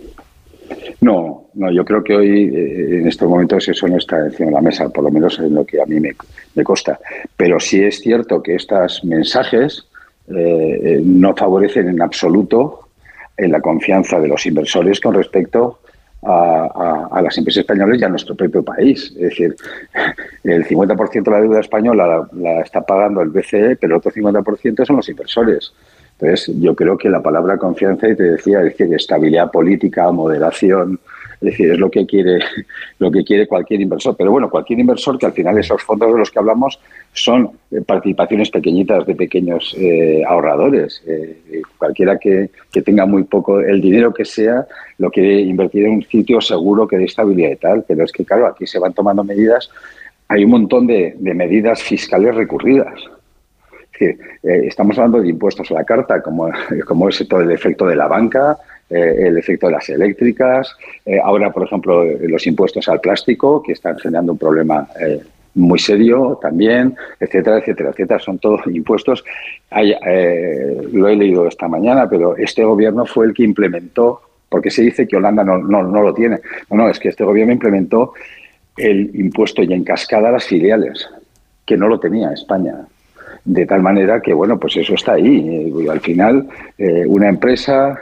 No, 1.01 1.49
no, 1.55 1.73
yo 1.73 1.85
creo 1.85 2.05
que 2.05 2.15
hoy, 2.15 2.55
eh, 2.55 2.99
en 2.99 3.09
estos 3.09 3.29
momentos, 3.29 3.67
eso 3.69 3.89
no 3.89 3.97
está 3.97 4.19
encima 4.19 4.51
de 4.51 4.55
la 4.55 4.61
mesa, 4.61 4.89
por 4.91 5.05
lo 5.05 5.11
menos 5.11 5.39
en 5.39 5.55
lo 5.55 5.65
que 5.65 5.81
a 5.81 5.87
mí 5.87 5.99
me, 5.99 6.15
me 6.55 6.62
consta. 6.62 7.01
Pero 7.37 7.59
sí 7.59 7.83
es 7.83 8.01
cierto 8.01 8.43
que 8.43 8.55
estos 8.57 9.03
mensajes 9.05 9.87
eh, 10.29 11.01
no 11.03 11.35
favorecen 11.35 11.89
en 11.89 12.03
absoluto 12.03 12.89
en 13.37 13.53
la 13.53 13.61
confianza 13.61 14.20
de 14.20 14.29
los 14.29 14.45
inversores 14.45 15.01
con 15.01 15.15
respecto 15.15 15.81
a, 16.23 17.20
las 17.23 17.37
empresas 17.39 17.62
españolas 17.62 17.99
y 18.01 18.05
a 18.05 18.09
nuestro 18.09 18.35
propio 18.35 18.62
país. 18.62 19.12
Es 19.17 19.31
decir, 19.31 19.57
el 20.45 20.67
50% 20.67 21.23
de 21.23 21.31
la 21.31 21.41
deuda 21.41 21.61
española 21.61 22.07
la, 22.07 22.29
la, 22.33 22.61
está 22.61 22.83
pagando 22.83 23.23
el 23.23 23.31
BCE, 23.31 23.77
pero 23.77 23.95
el 23.95 23.99
otro 23.99 24.11
50% 24.12 24.85
son 24.85 24.97
los 24.97 25.09
inversores. 25.09 25.73
Entonces, 26.20 26.55
yo 26.60 26.74
creo 26.74 26.99
que 26.99 27.08
la 27.08 27.23
palabra 27.23 27.57
confianza, 27.57 28.08
y 28.08 28.15
te 28.15 28.24
decía, 28.24 28.58
es 28.58 28.76
decir, 28.76 28.94
estabilidad 28.94 29.50
política, 29.50 30.10
moderación, 30.12 31.00
es 31.40 31.52
decir, 31.52 31.70
es 31.70 31.78
lo 31.78 31.90
que 31.90 32.05
quiere, 32.05 32.40
lo 32.99 33.10
que 33.10 33.24
quiere 33.24 33.47
cualquier 33.47 33.81
inversor. 33.81 34.15
Pero 34.18 34.31
bueno, 34.31 34.50
cualquier 34.50 34.81
inversor 34.81 35.18
que 35.18 35.24
al 35.24 35.32
final 35.32 35.57
esos 35.57 35.82
fondos 35.82 36.12
de 36.12 36.18
los 36.18 36.31
que 36.31 36.39
hablamos 36.39 36.78
son 37.15 37.50
eh, 37.70 37.81
participaciones 37.81 38.50
pequeñitas 38.50 39.07
de 39.07 39.15
pequeños 39.15 39.74
eh, 39.78 40.23
ahorradores. 40.28 41.02
Eh, 41.07 41.62
cualquiera 41.78 42.18
que, 42.18 42.50
que, 42.70 42.82
tenga 42.82 43.07
muy 43.07 43.24
poco, 43.24 43.60
el 43.60 43.81
dinero 43.81 44.12
que 44.12 44.26
sea, 44.26 44.66
lo 44.99 45.10
quiere 45.10 45.40
invertir 45.40 45.86
en 45.86 45.92
un 45.92 46.02
sitio 46.02 46.42
seguro 46.42 46.86
que 46.86 46.99
dé 46.99 47.05
estabilidad 47.05 47.52
y 47.52 47.57
tal. 47.57 47.84
Pero 47.89 48.05
es 48.05 48.12
que, 48.12 48.26
claro, 48.26 48.47
aquí 48.47 48.66
se 48.66 48.78
van 48.78 48.92
tomando 48.92 49.24
medidas. 49.24 49.70
Hay 50.28 50.44
un 50.44 50.50
montón 50.50 50.86
de, 50.86 51.16
de 51.18 51.34
medidas 51.34 51.82
fiscales 51.82 52.34
recurridas 52.34 53.00
eh, 54.07 54.19
estamos 54.43 54.97
hablando 54.99 55.20
de 55.20 55.29
impuestos 55.29 55.70
a 55.70 55.75
la 55.75 55.85
carta, 55.85 56.23
como, 56.23 56.49
como 56.87 57.09
es 57.09 57.27
todo 57.29 57.41
el 57.41 57.51
efecto 57.51 57.87
de 57.87 57.97
la 57.97 58.09
banca, 58.09 58.59
eh, 58.89 59.27
el 59.27 59.39
efecto 59.39 59.67
de 59.67 59.73
las 59.73 59.89
eléctricas, 59.89 60.75
eh, 61.05 61.20
ahora, 61.23 61.53
por 61.53 61.65
ejemplo, 61.65 62.05
los 62.05 62.47
impuestos 62.47 62.89
al 62.89 63.01
plástico, 63.01 63.62
que 63.62 63.73
están 63.73 63.99
generando 63.99 64.33
un 64.33 64.39
problema 64.39 64.89
muy 65.55 65.79
serio 65.79 66.39
también, 66.41 66.95
etcétera, 67.19 67.59
etcétera, 67.59 67.91
etcétera. 67.91 68.20
Son 68.20 68.39
todos 68.39 68.61
impuestos. 68.67 69.25
lo 69.70 71.09
he 71.09 71.17
leído 71.17 71.47
esta 71.47 71.69
mañana, 71.69 72.09
pero 72.09 72.37
este 72.37 72.65
gobierno 72.65 73.05
fue 73.07 73.27
el 73.27 73.35
que 73.35 73.45
implementó, 73.45 74.23
porque 74.49 74.70
se 74.70 74.83
dice 74.83 75.07
que 75.07 75.17
Holanda 75.17 75.45
no, 75.45 75.59
no, 75.59 75.83
no 75.83 76.03
lo 76.03 76.15
tiene. 76.15 76.39
No, 76.70 76.77
no, 76.79 76.89
es 76.89 76.99
que 76.99 77.09
este 77.09 77.25
gobierno 77.25 77.53
implementó 77.53 78.15
el 78.77 79.11
impuesto 79.15 79.62
y 79.62 79.73
en 79.73 79.85
cascada 79.85 80.29
a 80.29 80.33
las 80.33 80.45
filiales, 80.45 81.09
que 81.65 81.77
no 81.77 81.87
lo 81.87 82.01
tenía 82.01 82.33
España. 82.33 82.87
De 83.44 83.67
tal 83.67 83.83
manera 83.83 84.20
que, 84.20 84.33
bueno, 84.33 84.59
pues 84.59 84.77
eso 84.77 84.94
está 84.94 85.12
ahí. 85.12 85.73
Eh, 85.77 85.91
al 85.91 86.01
final, 86.01 86.47
eh, 86.78 87.05
una 87.07 87.28
empresa, 87.28 87.99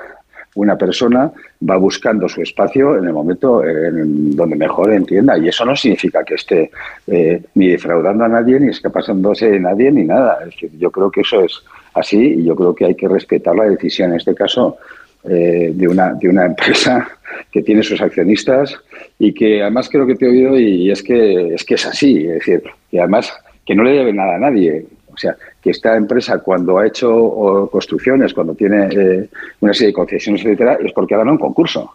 una 0.55 0.77
persona 0.77 1.31
va 1.69 1.77
buscando 1.77 2.29
su 2.29 2.43
espacio 2.43 2.99
en 2.99 3.07
el 3.07 3.13
momento 3.13 3.65
en 3.65 4.35
donde 4.35 4.57
mejor 4.57 4.93
entienda. 4.93 5.39
Y 5.39 5.49
eso 5.49 5.65
no 5.65 5.77
significa 5.77 6.25
que 6.25 6.35
esté 6.35 6.71
eh, 7.07 7.43
ni 7.55 7.69
defraudando 7.69 8.25
a 8.25 8.29
nadie, 8.29 8.59
ni 8.59 8.69
escapándose 8.69 9.51
de 9.51 9.61
nadie, 9.61 9.91
ni 9.93 10.05
nada. 10.05 10.39
Es 10.41 10.47
decir, 10.47 10.71
yo 10.79 10.91
creo 10.91 11.11
que 11.11 11.21
eso 11.21 11.43
es 11.43 11.63
así 11.95 12.35
y 12.39 12.45
yo 12.45 12.57
creo 12.57 12.75
que 12.75 12.87
hay 12.87 12.95
que 12.95 13.09
respetar 13.09 13.55
la 13.55 13.65
decisión, 13.65 14.11
en 14.11 14.17
este 14.17 14.35
caso, 14.35 14.77
de, 15.25 15.87
una, 15.87 16.15
de 16.15 16.29
una 16.29 16.47
empresa 16.47 17.07
que 17.53 17.63
tiene 17.63 17.83
sus 17.83 18.01
accionistas 18.01 18.75
y 19.19 19.35
que 19.35 19.61
además 19.61 19.89
creo 19.91 20.07
que 20.07 20.15
te 20.15 20.25
he 20.25 20.29
oído 20.31 20.59
y 20.59 20.91
es 20.91 21.03
que 21.03 21.55
es 21.55 21.65
que 21.65 21.75
es 21.75 21.87
así, 21.87 22.21
es 22.21 22.35
decir, 22.35 22.63
que 22.91 23.01
además 23.01 23.33
que 23.69 23.75
no 23.75 23.83
le 23.83 23.93
debe 23.93 24.15
nada 24.15 24.37
a 24.37 24.39
nadie. 24.39 24.87
O 25.19 25.21
sea, 25.21 25.37
que 25.61 25.71
esta 25.71 25.97
empresa 25.97 26.39
cuando 26.39 26.79
ha 26.79 26.87
hecho 26.87 27.69
construcciones, 27.73 28.33
cuando 28.33 28.55
tiene 28.55 28.89
eh, 28.93 29.29
una 29.59 29.75
serie 29.75 29.89
de 29.89 29.93
concesiones, 29.93 30.45
etcétera, 30.45 30.79
es 30.81 30.93
porque 30.93 31.17
ha 31.17 31.19
ganado 31.19 31.35
un 31.35 31.41
concurso. 31.41 31.93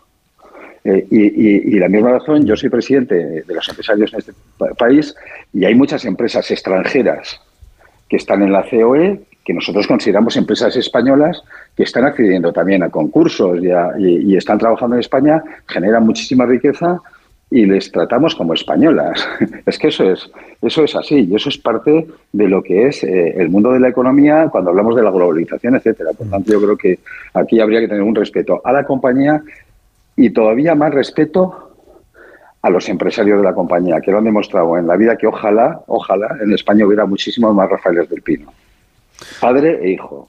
Eh, 0.84 1.08
y, 1.10 1.80
la 1.80 1.88
misma 1.88 2.12
razón, 2.12 2.46
yo 2.46 2.58
soy 2.58 2.68
presidente 2.68 3.16
de 3.16 3.54
los 3.54 3.70
empresarios 3.70 4.12
en 4.12 4.20
este 4.20 4.34
país 4.78 5.16
y 5.54 5.64
hay 5.64 5.74
muchas 5.74 6.04
empresas 6.04 6.52
extranjeras 6.52 7.40
que 8.10 8.18
están 8.18 8.42
en 8.42 8.52
la 8.52 8.70
COE, 8.70 9.22
que 9.46 9.54
nosotros 9.54 9.88
consideramos 9.88 10.36
empresas 10.36 10.76
españolas 10.76 11.42
que 11.78 11.84
están 11.84 12.04
accediendo 12.04 12.52
también 12.52 12.84
a 12.84 12.90
concursos 12.90 13.58
y, 13.98 14.36
están 14.36 14.58
trabajando 14.58 14.98
en 14.98 15.00
España, 15.00 15.42
generan 15.66 16.06
muchísima 16.06 16.46
riqueza 16.46 17.00
y 17.54 17.68
les 17.68 17.92
tratamos 17.92 18.34
como 18.34 18.56
españolas. 18.56 19.28
Es 19.68 19.78
que 19.78 19.90
eso 19.90 20.10
es, 20.12 20.30
eso 20.62 20.84
es 20.84 20.96
así 20.96 21.28
y 21.30 21.36
eso 21.36 21.50
es 21.50 21.58
parte 21.60 22.08
de 22.32 22.48
lo 22.48 22.64
que 22.64 22.88
es 22.88 23.04
eh, 23.04 23.36
el 23.38 23.50
mundo 23.50 23.72
de 23.72 23.80
la 23.80 23.90
economía 23.90 24.50
cuando 24.52 24.72
hablamos 24.72 24.96
de 24.96 25.04
la 25.04 25.12
globalización, 25.12 25.76
etcétera. 25.76 26.14
Por 26.18 26.28
tanto, 26.30 26.52
yo 26.52 26.60
creo 26.60 26.76
que 26.76 27.00
aquí 27.36 27.60
habría 27.60 27.80
que 27.80 27.88
tener 27.88 28.02
un 28.02 28.16
respeto 28.16 28.60
a 28.64 28.74
la 28.74 28.84
compañía 28.84 29.44
y 30.16 30.32
todavía 30.32 30.74
más 30.74 30.92
respeto 30.96 31.76
a 32.64 32.70
los 32.72 32.90
empresarios 32.90 33.38
de 33.38 33.44
la 33.44 33.54
compañía, 33.54 34.02
que 34.02 34.12
lo 34.12 34.18
han 34.18 34.24
demostrado 34.24 34.76
en 34.78 34.88
la 34.88 34.98
vida 34.98 35.16
que 35.16 35.28
ojalá, 35.28 35.82
ojalá 35.86 36.36
en 36.42 36.52
España 36.54 36.88
hubiera 36.88 37.06
muchísimos 37.06 37.54
más 37.54 37.70
Rafaeles 37.70 38.10
del 38.10 38.24
Pino. 38.24 38.52
Padre 39.40 39.80
e 39.84 39.92
hijo. 39.92 40.28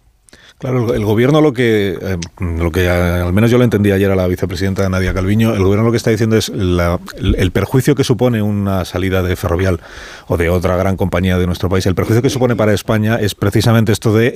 Claro, 0.58 0.94
el, 0.94 1.04
gobierno 1.04 1.40
lo 1.40 1.52
que, 1.52 1.98
eh, 2.00 2.16
lo 2.38 2.70
que 2.70 2.88
al 2.88 3.32
menos 3.32 3.50
yo 3.50 3.58
lo 3.58 3.64
entendí 3.64 3.90
ayer 3.90 4.10
a 4.10 4.14
la 4.14 4.26
vicepresidenta 4.28 4.88
Nadia 4.88 5.12
Calviño, 5.12 5.52
el 5.52 5.62
gobierno 5.62 5.84
lo 5.84 5.90
que 5.90 5.96
está 5.96 6.10
diciendo 6.10 6.36
es 6.36 6.48
el, 6.48 7.50
perjuicio 7.50 7.94
que 7.94 8.04
supone 8.04 8.40
una 8.40 8.84
salida 8.84 9.22
de 9.22 9.34
Ferrovial 9.34 9.80
o 10.28 10.36
de 10.36 10.48
otra 10.48 10.76
gran 10.76 10.96
compañía 10.96 11.38
de 11.38 11.46
nuestro 11.46 11.68
país, 11.68 11.84
el 11.86 11.96
perjuicio 11.96 12.22
que 12.22 12.30
supone 12.30 12.54
para 12.54 12.72
España 12.72 13.16
es 13.16 13.34
precisamente 13.34 13.90
esto 13.92 14.14
de 14.14 14.28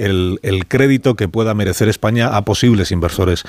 el, 0.43 0.67
crédito 0.67 1.15
que 1.15 1.29
pueda 1.29 1.55
merecer 1.55 1.89
España 1.89 2.37
a 2.37 2.45
posibles 2.45 2.91
inversores 2.91 3.45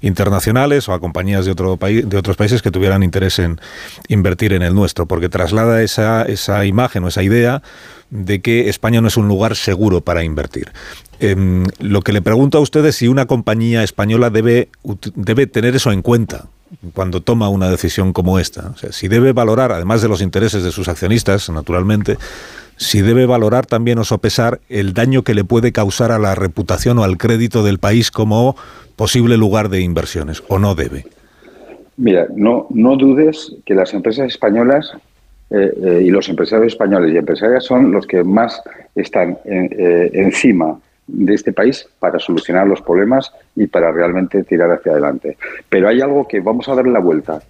internacionales 0.00 0.88
o 0.88 0.94
a 0.94 1.00
compañías 1.00 1.44
de, 1.44 1.52
otro 1.52 1.76
país, 1.76 2.08
de 2.08 2.16
otros 2.16 2.36
países 2.36 2.62
que 2.62 2.70
tuvieran 2.70 3.02
interés 3.02 3.38
en 3.38 3.60
invertir 4.08 4.54
en 4.54 4.62
el 4.62 4.74
nuestro, 4.74 5.06
porque 5.06 5.28
traslada 5.28 5.82
esa, 5.82 6.22
esa 6.22 6.64
imagen 6.64 7.04
o 7.04 7.08
esa 7.08 7.22
idea 7.22 7.62
de 8.10 8.40
que 8.40 8.68
España 8.68 9.00
no 9.00 9.08
es 9.08 9.16
un 9.16 9.28
lugar 9.28 9.56
seguro 9.56 10.00
para 10.00 10.24
invertir. 10.24 10.72
Em, 11.20 11.64
lo 11.80 12.02
que 12.02 12.12
le 12.12 12.22
pregunto 12.22 12.58
a 12.58 12.60
usted 12.60 12.84
es 12.86 12.96
si 12.96 13.08
una 13.08 13.26
compañía 13.26 13.82
española 13.82 14.30
debe, 14.30 14.68
debe 15.14 15.46
tener 15.46 15.74
eso 15.74 15.92
en 15.92 16.02
cuenta 16.02 16.46
cuando 16.92 17.20
toma 17.20 17.48
una 17.48 17.70
decisión 17.70 18.12
como 18.12 18.38
esta. 18.38 18.70
O 18.74 18.76
sea, 18.76 18.92
si 18.92 19.08
debe 19.08 19.32
valorar, 19.32 19.72
además 19.72 20.02
de 20.02 20.08
los 20.08 20.22
intereses 20.22 20.62
de 20.62 20.72
sus 20.72 20.88
accionistas, 20.88 21.48
naturalmente, 21.50 22.18
si 22.76 23.00
debe 23.00 23.26
valorar 23.26 23.66
también 23.66 23.98
o 23.98 24.04
sopesar 24.04 24.60
el 24.68 24.92
daño 24.92 25.22
que 25.22 25.34
le 25.34 25.44
puede 25.44 25.72
causar 25.72 26.10
a 26.12 26.18
la 26.18 26.34
reputación 26.34 26.98
o 26.98 27.04
al 27.04 27.16
crédito 27.16 27.62
del 27.62 27.78
país 27.78 28.10
como 28.10 28.56
posible 28.96 29.36
lugar 29.36 29.68
de 29.68 29.80
inversiones, 29.80 30.42
o 30.48 30.58
no 30.58 30.74
debe. 30.74 31.04
Mira, 31.96 32.26
no, 32.34 32.66
no 32.70 32.96
dudes 32.96 33.54
que 33.64 33.74
las 33.74 33.94
empresas 33.94 34.28
españolas 34.28 34.92
eh, 35.50 35.72
eh, 35.82 36.02
y 36.04 36.10
los 36.10 36.28
empresarios 36.28 36.72
españoles 36.72 37.12
y 37.12 37.18
empresarias 37.18 37.64
son 37.64 37.92
los 37.92 38.06
que 38.06 38.24
más 38.24 38.62
están 38.94 39.38
eh, 39.44 40.10
encima 40.14 40.78
de 41.06 41.34
este 41.34 41.52
país 41.52 41.86
para 41.98 42.18
solucionar 42.18 42.66
los 42.66 42.80
problemas 42.80 43.30
y 43.54 43.66
para 43.66 43.92
realmente 43.92 44.42
tirar 44.44 44.72
hacia 44.72 44.92
adelante. 44.92 45.36
Pero 45.68 45.88
hay 45.88 46.00
algo 46.00 46.26
que 46.26 46.40
vamos 46.40 46.68
a 46.68 46.74
darle 46.74 46.92
la 46.92 47.00
vuelta 47.00 47.42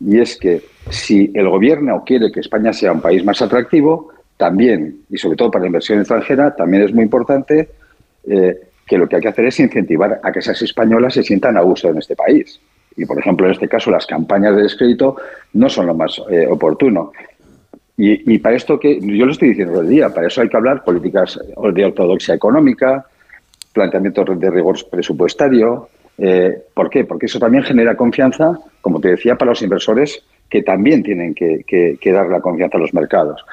y 0.00 0.18
es 0.20 0.36
que 0.36 0.62
si 0.90 1.30
el 1.34 1.48
gobierno 1.48 2.02
quiere 2.04 2.32
que 2.32 2.40
España 2.40 2.72
sea 2.72 2.92
un 2.92 3.00
país 3.00 3.24
más 3.24 3.40
atractivo, 3.42 4.10
también, 4.36 5.02
y 5.10 5.16
sobre 5.16 5.36
todo 5.36 5.50
para 5.50 5.62
la 5.62 5.66
inversión 5.68 6.00
extranjera, 6.00 6.56
también 6.56 6.82
es 6.82 6.92
muy 6.92 7.04
importante 7.04 7.68
que 8.26 8.98
lo 8.98 9.08
que 9.08 9.16
hay 9.16 9.22
que 9.22 9.28
hacer 9.28 9.44
es 9.44 9.60
incentivar 9.60 10.20
a 10.22 10.32
que 10.32 10.40
esas 10.40 10.60
españolas 10.60 11.14
se 11.14 11.22
sientan 11.22 11.56
a 11.56 11.60
gusto 11.60 11.88
en 11.88 11.98
este 11.98 12.16
país. 12.16 12.60
Y, 12.96 13.06
por 13.06 13.18
ejemplo, 13.18 13.46
en 13.46 13.52
este 13.52 13.68
caso, 13.68 13.90
las 13.90 14.06
campañas 14.06 14.56
de 14.56 14.62
descrédito 14.62 15.16
no 15.52 15.68
son 15.68 15.86
lo 15.86 15.94
más 15.94 16.20
oportuno. 16.48 17.12
Y, 17.96 18.38
para 18.38 18.56
esto 18.56 18.80
que 18.80 18.98
yo 19.00 19.24
lo 19.24 19.30
estoy 19.30 19.50
diciendo 19.50 19.80
el 19.80 19.88
día, 19.88 20.12
para 20.12 20.26
eso 20.26 20.40
hay 20.40 20.48
que 20.48 20.56
hablar 20.56 20.82
políticas 20.82 21.38
de 21.38 21.84
ortodoxia 21.84 22.34
económica, 22.34 23.06
planteamientos 23.72 24.38
de 24.38 24.50
rigor 24.50 24.76
presupuestario. 24.90 25.88
Eh, 26.18 26.58
¿Por 26.74 26.90
qué? 26.90 27.04
Porque 27.04 27.26
eso 27.26 27.38
también 27.38 27.62
genera 27.62 27.96
confianza, 27.96 28.58
como 28.80 29.00
te 29.00 29.10
decía, 29.10 29.36
para 29.36 29.52
los 29.52 29.62
inversores 29.62 30.24
que 30.48 30.62
también 30.62 31.02
tienen 31.04 31.34
que, 31.34 31.98
dar 32.04 32.28
la 32.28 32.40
confianza 32.40 32.78
a 32.78 32.80
los 32.80 32.92
mercados. 32.92 33.44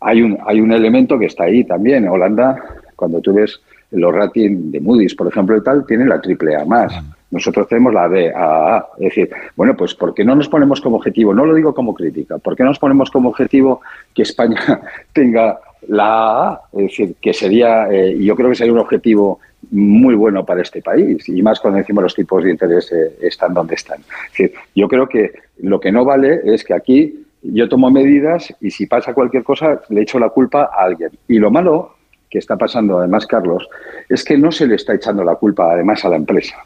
Hay 0.00 0.20
un, 0.20 0.36
hay 0.44 0.60
un 0.60 0.72
elemento 0.72 1.18
que 1.18 1.26
está 1.26 1.44
ahí 1.44 1.64
también. 1.64 2.08
Holanda, 2.08 2.56
cuando 2.96 3.20
tú 3.20 3.34
ves 3.34 3.60
los 3.92 4.12
ratings 4.12 4.72
de 4.72 4.80
Moody's, 4.80 5.14
por 5.14 5.28
ejemplo, 5.28 5.56
y 5.56 5.62
tal, 5.62 5.86
tiene 5.86 6.06
la 6.06 6.20
triple 6.20 6.56
A 6.56 6.64
más. 6.64 6.92
Nosotros 7.36 7.68
tenemos 7.68 7.92
la 7.92 8.08
B, 8.08 8.32
A, 8.34 8.86
Es 8.98 9.14
decir, 9.14 9.30
bueno, 9.56 9.76
pues 9.76 9.94
¿por 9.94 10.14
qué 10.14 10.24
no 10.24 10.34
nos 10.34 10.48
ponemos 10.48 10.80
como 10.80 10.96
objetivo? 10.96 11.34
No 11.34 11.44
lo 11.44 11.54
digo 11.54 11.74
como 11.74 11.92
crítica. 11.92 12.38
¿Por 12.38 12.56
qué 12.56 12.62
no 12.62 12.70
nos 12.70 12.78
ponemos 12.78 13.10
como 13.10 13.28
objetivo 13.28 13.82
que 14.14 14.22
España 14.22 14.80
tenga 15.12 15.60
la 15.88 16.48
A? 16.48 16.60
Es 16.72 16.84
decir, 16.84 17.16
que 17.20 17.34
sería, 17.34 17.92
eh, 17.92 18.16
yo 18.18 18.34
creo 18.34 18.48
que 18.48 18.54
sería 18.54 18.72
un 18.72 18.78
objetivo 18.78 19.40
muy 19.70 20.14
bueno 20.14 20.46
para 20.46 20.62
este 20.62 20.80
país 20.80 21.28
y 21.28 21.42
más 21.42 21.60
cuando 21.60 21.76
decimos 21.76 22.04
los 22.04 22.14
tipos 22.14 22.42
de 22.42 22.52
interés 22.52 22.90
eh, 22.92 23.18
están 23.20 23.52
donde 23.52 23.74
están. 23.74 24.00
Es 24.00 24.32
decir, 24.32 24.52
yo 24.74 24.88
creo 24.88 25.06
que 25.06 25.32
lo 25.58 25.78
que 25.78 25.92
no 25.92 26.06
vale 26.06 26.40
es 26.44 26.64
que 26.64 26.72
aquí 26.72 27.26
yo 27.42 27.68
tomo 27.68 27.90
medidas 27.90 28.54
y 28.62 28.70
si 28.70 28.86
pasa 28.86 29.12
cualquier 29.12 29.44
cosa 29.44 29.82
le 29.90 30.00
echo 30.00 30.18
la 30.18 30.30
culpa 30.30 30.70
a 30.72 30.84
alguien. 30.84 31.10
Y 31.28 31.38
lo 31.38 31.50
malo 31.50 31.96
que 32.30 32.38
está 32.38 32.56
pasando, 32.56 32.98
además, 32.98 33.26
Carlos, 33.26 33.68
es 34.08 34.24
que 34.24 34.38
no 34.38 34.50
se 34.50 34.66
le 34.66 34.76
está 34.76 34.94
echando 34.94 35.22
la 35.22 35.34
culpa, 35.34 35.70
además, 35.70 36.02
a 36.06 36.08
la 36.08 36.16
empresa 36.16 36.56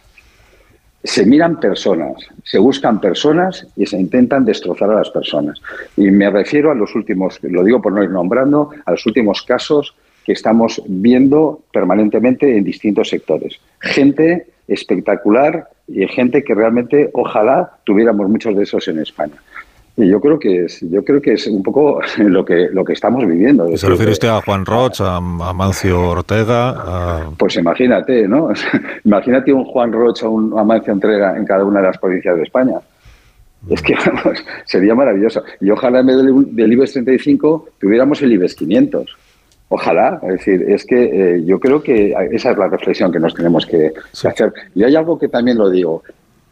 se 1.03 1.25
miran 1.25 1.59
personas, 1.59 2.27
se 2.45 2.59
buscan 2.59 3.01
personas 3.01 3.67
y 3.77 3.87
se 3.87 3.99
intentan 3.99 4.45
destrozar 4.45 4.91
a 4.91 4.97
las 4.97 5.11
personas. 5.11 5.61
Y 5.97 6.11
me 6.11 6.31
refiero 6.31 6.71
a 6.71 6.75
los 6.75 6.95
últimos, 6.95 7.39
lo 7.43 7.65
digo 7.65 7.81
por 7.81 7.93
no 7.93 8.03
ir 8.03 8.11
nombrando, 8.11 8.71
a 8.85 8.91
los 8.91 9.07
últimos 9.07 9.43
casos 9.43 9.95
que 10.25 10.33
estamos 10.33 10.83
viendo 10.87 11.63
permanentemente 11.73 12.57
en 12.57 12.65
distintos 12.65 13.09
sectores. 13.09 13.59
Gente 13.81 14.47
espectacular 14.69 15.69
y 15.89 16.07
gente 16.07 16.45
que 16.45 16.55
realmente 16.55 17.11
ojalá 17.15 17.79
tuviéramos 17.85 18.29
muchos 18.29 18.55
de 18.57 18.63
esos 18.63 18.87
en 18.89 19.01
España. 19.01 19.35
Yo 20.09 20.21
creo 20.21 20.39
que 20.39 20.65
es, 20.65 20.81
yo 20.81 21.05
creo 21.05 21.21
que 21.21 21.35
es 21.35 21.47
un 21.47 21.63
poco 21.63 22.01
lo 22.19 22.45
que 22.45 22.69
lo 22.73 22.85
que 22.85 22.93
estamos 22.93 23.27
viviendo. 23.27 23.77
¿Se 23.77 23.89
refiere 23.89 24.13
usted 24.13 24.29
a 24.29 24.41
Juan 24.43 24.65
Roch, 24.65 25.01
a, 25.01 25.21
Mancio 25.21 26.11
Ortega? 26.11 27.31
Pues 27.39 27.57
imagínate, 27.57 28.27
¿no? 28.29 28.51
imagínate 29.05 29.53
un 29.53 29.65
Juan 29.65 29.93
Roch 29.93 30.23
o 30.23 30.31
un 30.31 30.59
Amancio 30.59 30.93
Ortega 30.93 31.37
en 31.37 31.45
cada 31.45 31.65
una 31.65 31.81
de 31.81 31.87
las 31.87 31.99
provincias 31.99 32.37
de 32.37 32.43
España. 32.43 32.81
Es 33.69 33.83
que 33.83 33.95
vamos, 34.07 34.43
sería 34.65 34.95
maravilloso. 34.95 35.43
Y 35.61 35.71
ojalá 35.71 36.01
en 36.01 36.07
vez 36.07 36.17
del, 36.17 36.73
IBEX 36.73 36.93
35 36.93 37.69
tuviéramos 37.79 38.23
el 38.23 38.33
IBEX 38.33 38.55
500. 38.55 39.17
Ojalá, 39.69 40.19
es 40.25 40.33
decir, 40.33 40.65
es 40.69 40.85
que 40.85 41.37
eh, 41.37 41.45
yo 41.45 41.61
creo 41.61 41.81
que 41.81 42.13
esa 42.33 42.51
es 42.51 42.59
la 42.59 42.67
reflexión 42.67 43.13
que 43.13 43.21
nos 43.21 43.35
tenemos 43.35 43.67
que 43.67 43.93
hacer. 44.25 44.53
Y 44.75 44.83
hay 44.83 44.97
algo 44.97 45.19
que 45.19 45.29
también 45.29 45.59
lo 45.59 45.71
digo. 45.71 46.03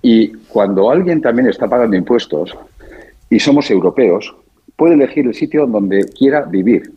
Y 0.02 0.28
cuando 0.48 0.90
alguien 0.90 1.20
también 1.20 1.48
está 1.48 1.66
pagando 1.66 1.96
impuestos, 1.96 2.56
y 3.30 3.38
somos 3.38 3.70
europeos, 3.70 4.34
puede 4.76 4.94
elegir 4.94 5.26
el 5.26 5.34
sitio 5.34 5.66
donde 5.66 6.06
quiera 6.16 6.42
vivir. 6.42 6.92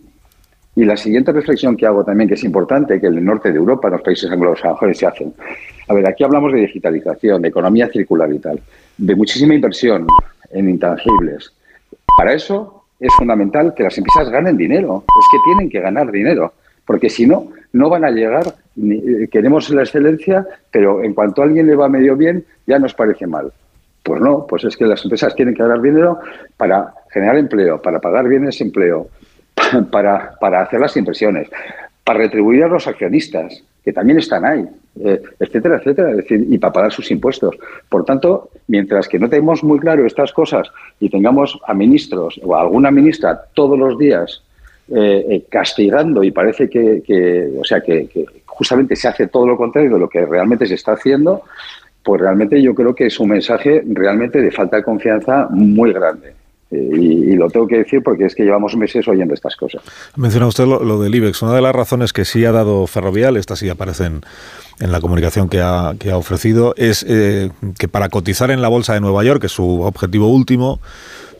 Y 0.75 0.85
la 0.85 0.95
siguiente 0.95 1.33
reflexión 1.33 1.75
que 1.75 1.85
hago 1.85 2.03
también, 2.05 2.29
que 2.29 2.35
es 2.35 2.43
importante, 2.43 2.99
que 3.01 3.07
en 3.07 3.17
el 3.17 3.25
norte 3.25 3.51
de 3.51 3.57
Europa, 3.57 3.89
en 3.89 3.93
los 3.93 4.01
países 4.01 4.31
anglosajones 4.31 4.97
se 4.97 5.05
hacen. 5.05 5.33
A 5.87 5.93
ver, 5.93 6.07
aquí 6.07 6.23
hablamos 6.23 6.53
de 6.53 6.61
digitalización, 6.61 7.41
de 7.41 7.49
economía 7.49 7.89
circular 7.89 8.31
y 8.31 8.39
tal, 8.39 8.61
de 8.97 9.15
muchísima 9.15 9.53
inversión 9.53 10.07
en 10.51 10.69
intangibles. 10.69 11.53
Para 12.17 12.33
eso 12.33 12.85
es 12.99 13.13
fundamental 13.15 13.73
que 13.73 13.83
las 13.83 13.97
empresas 13.97 14.29
ganen 14.29 14.55
dinero. 14.55 15.03
Es 15.07 15.25
que 15.31 15.37
tienen 15.45 15.69
que 15.69 15.81
ganar 15.81 16.11
dinero, 16.11 16.53
porque 16.85 17.09
si 17.09 17.25
no, 17.25 17.51
no 17.73 17.89
van 17.89 18.05
a 18.05 18.11
llegar. 18.11 18.55
Eh, 18.81 19.27
queremos 19.29 19.69
la 19.71 19.81
excelencia, 19.81 20.47
pero 20.71 21.03
en 21.03 21.13
cuanto 21.13 21.41
a 21.41 21.45
alguien 21.45 21.67
le 21.67 21.75
va 21.75 21.89
medio 21.89 22.15
bien, 22.15 22.45
ya 22.65 22.79
nos 22.79 22.93
parece 22.93 23.27
mal. 23.27 23.51
Pues 24.03 24.19
no, 24.21 24.45
pues 24.47 24.63
es 24.63 24.75
que 24.75 24.85
las 24.85 25.03
empresas 25.03 25.35
tienen 25.35 25.53
que 25.53 25.61
ganar 25.61 25.81
dinero 25.81 26.19
para 26.57 26.93
generar 27.11 27.37
empleo, 27.37 27.81
para 27.81 27.99
pagar 27.99 28.27
bienes 28.27 28.57
de 28.57 28.65
empleo, 28.65 29.09
para, 29.91 30.35
para 30.39 30.61
hacer 30.61 30.79
las 30.79 30.97
inversiones, 30.97 31.49
para 32.03 32.19
retribuir 32.19 32.63
a 32.63 32.67
los 32.67 32.87
accionistas, 32.87 33.63
que 33.83 33.93
también 33.93 34.19
están 34.19 34.45
ahí, 34.45 34.67
eh, 35.03 35.21
etcétera, 35.39 35.77
etcétera, 35.77 36.11
es 36.11 36.17
decir, 36.17 36.45
y 36.49 36.57
para 36.57 36.73
pagar 36.73 36.91
sus 36.91 37.09
impuestos. 37.11 37.55
Por 37.89 38.05
tanto, 38.05 38.49
mientras 38.67 39.07
que 39.07 39.19
no 39.19 39.29
tenemos 39.29 39.63
muy 39.63 39.79
claro 39.79 40.05
estas 40.05 40.31
cosas 40.33 40.67
y 40.99 41.09
tengamos 41.09 41.59
a 41.65 41.73
ministros 41.73 42.39
o 42.43 42.55
a 42.55 42.61
alguna 42.61 42.91
ministra 42.91 43.39
todos 43.53 43.77
los 43.77 43.97
días 43.97 44.43
eh, 44.93 45.25
eh, 45.29 45.45
castigando 45.49 46.23
y 46.23 46.31
parece 46.31 46.69
que, 46.69 47.51
o 47.57 47.63
sea, 47.63 47.81
que, 47.81 48.07
que 48.07 48.25
justamente 48.45 48.95
se 48.95 49.07
hace 49.07 49.27
todo 49.27 49.47
lo 49.47 49.57
contrario 49.57 49.93
de 49.93 49.99
lo 49.99 50.09
que 50.09 50.25
realmente 50.25 50.67
se 50.67 50.75
está 50.75 50.93
haciendo, 50.93 51.43
pues 52.03 52.21
realmente 52.21 52.61
yo 52.61 52.73
creo 52.73 52.95
que 52.95 53.07
es 53.07 53.19
un 53.19 53.29
mensaje 53.29 53.83
realmente 53.87 54.41
de 54.41 54.51
falta 54.51 54.77
de 54.77 54.83
confianza 54.83 55.47
muy 55.49 55.93
grande. 55.93 56.33
Eh, 56.71 56.89
y, 56.93 57.35
lo 57.35 57.49
tengo 57.49 57.67
que 57.67 57.79
decir 57.79 58.01
porque 58.01 58.25
es 58.25 58.33
que 58.33 58.43
llevamos 58.43 58.77
meses 58.77 59.05
oyendo 59.07 59.33
estas 59.33 59.57
cosas. 59.57 59.81
Menciona 60.15 60.47
usted 60.47 60.65
lo, 60.65 61.01
del 61.01 61.13
IBEX. 61.13 61.41
Una 61.41 61.53
de 61.53 61.61
las 61.61 61.75
razones 61.75 62.13
que 62.13 62.23
sí 62.23 62.45
ha 62.45 62.51
dado 62.53 62.87
Ferrovial, 62.87 63.35
estas 63.35 63.59
sí 63.59 63.67
aparecen 63.67 64.21
en 64.79 64.91
la 64.91 65.01
comunicación 65.01 65.49
que 65.49 65.59
ha, 65.59 65.93
ofrecido, 66.13 66.73
es 66.77 67.05
eh, 67.07 67.49
que 67.77 67.87
para 67.89 68.07
cotizar 68.09 68.51
en 68.51 68.61
la 68.61 68.69
Bolsa 68.69 68.93
de 68.93 69.01
Nueva 69.01 69.23
York, 69.23 69.41
que 69.41 69.47
es 69.47 69.51
su 69.51 69.81
objetivo 69.81 70.27
último, 70.27 70.79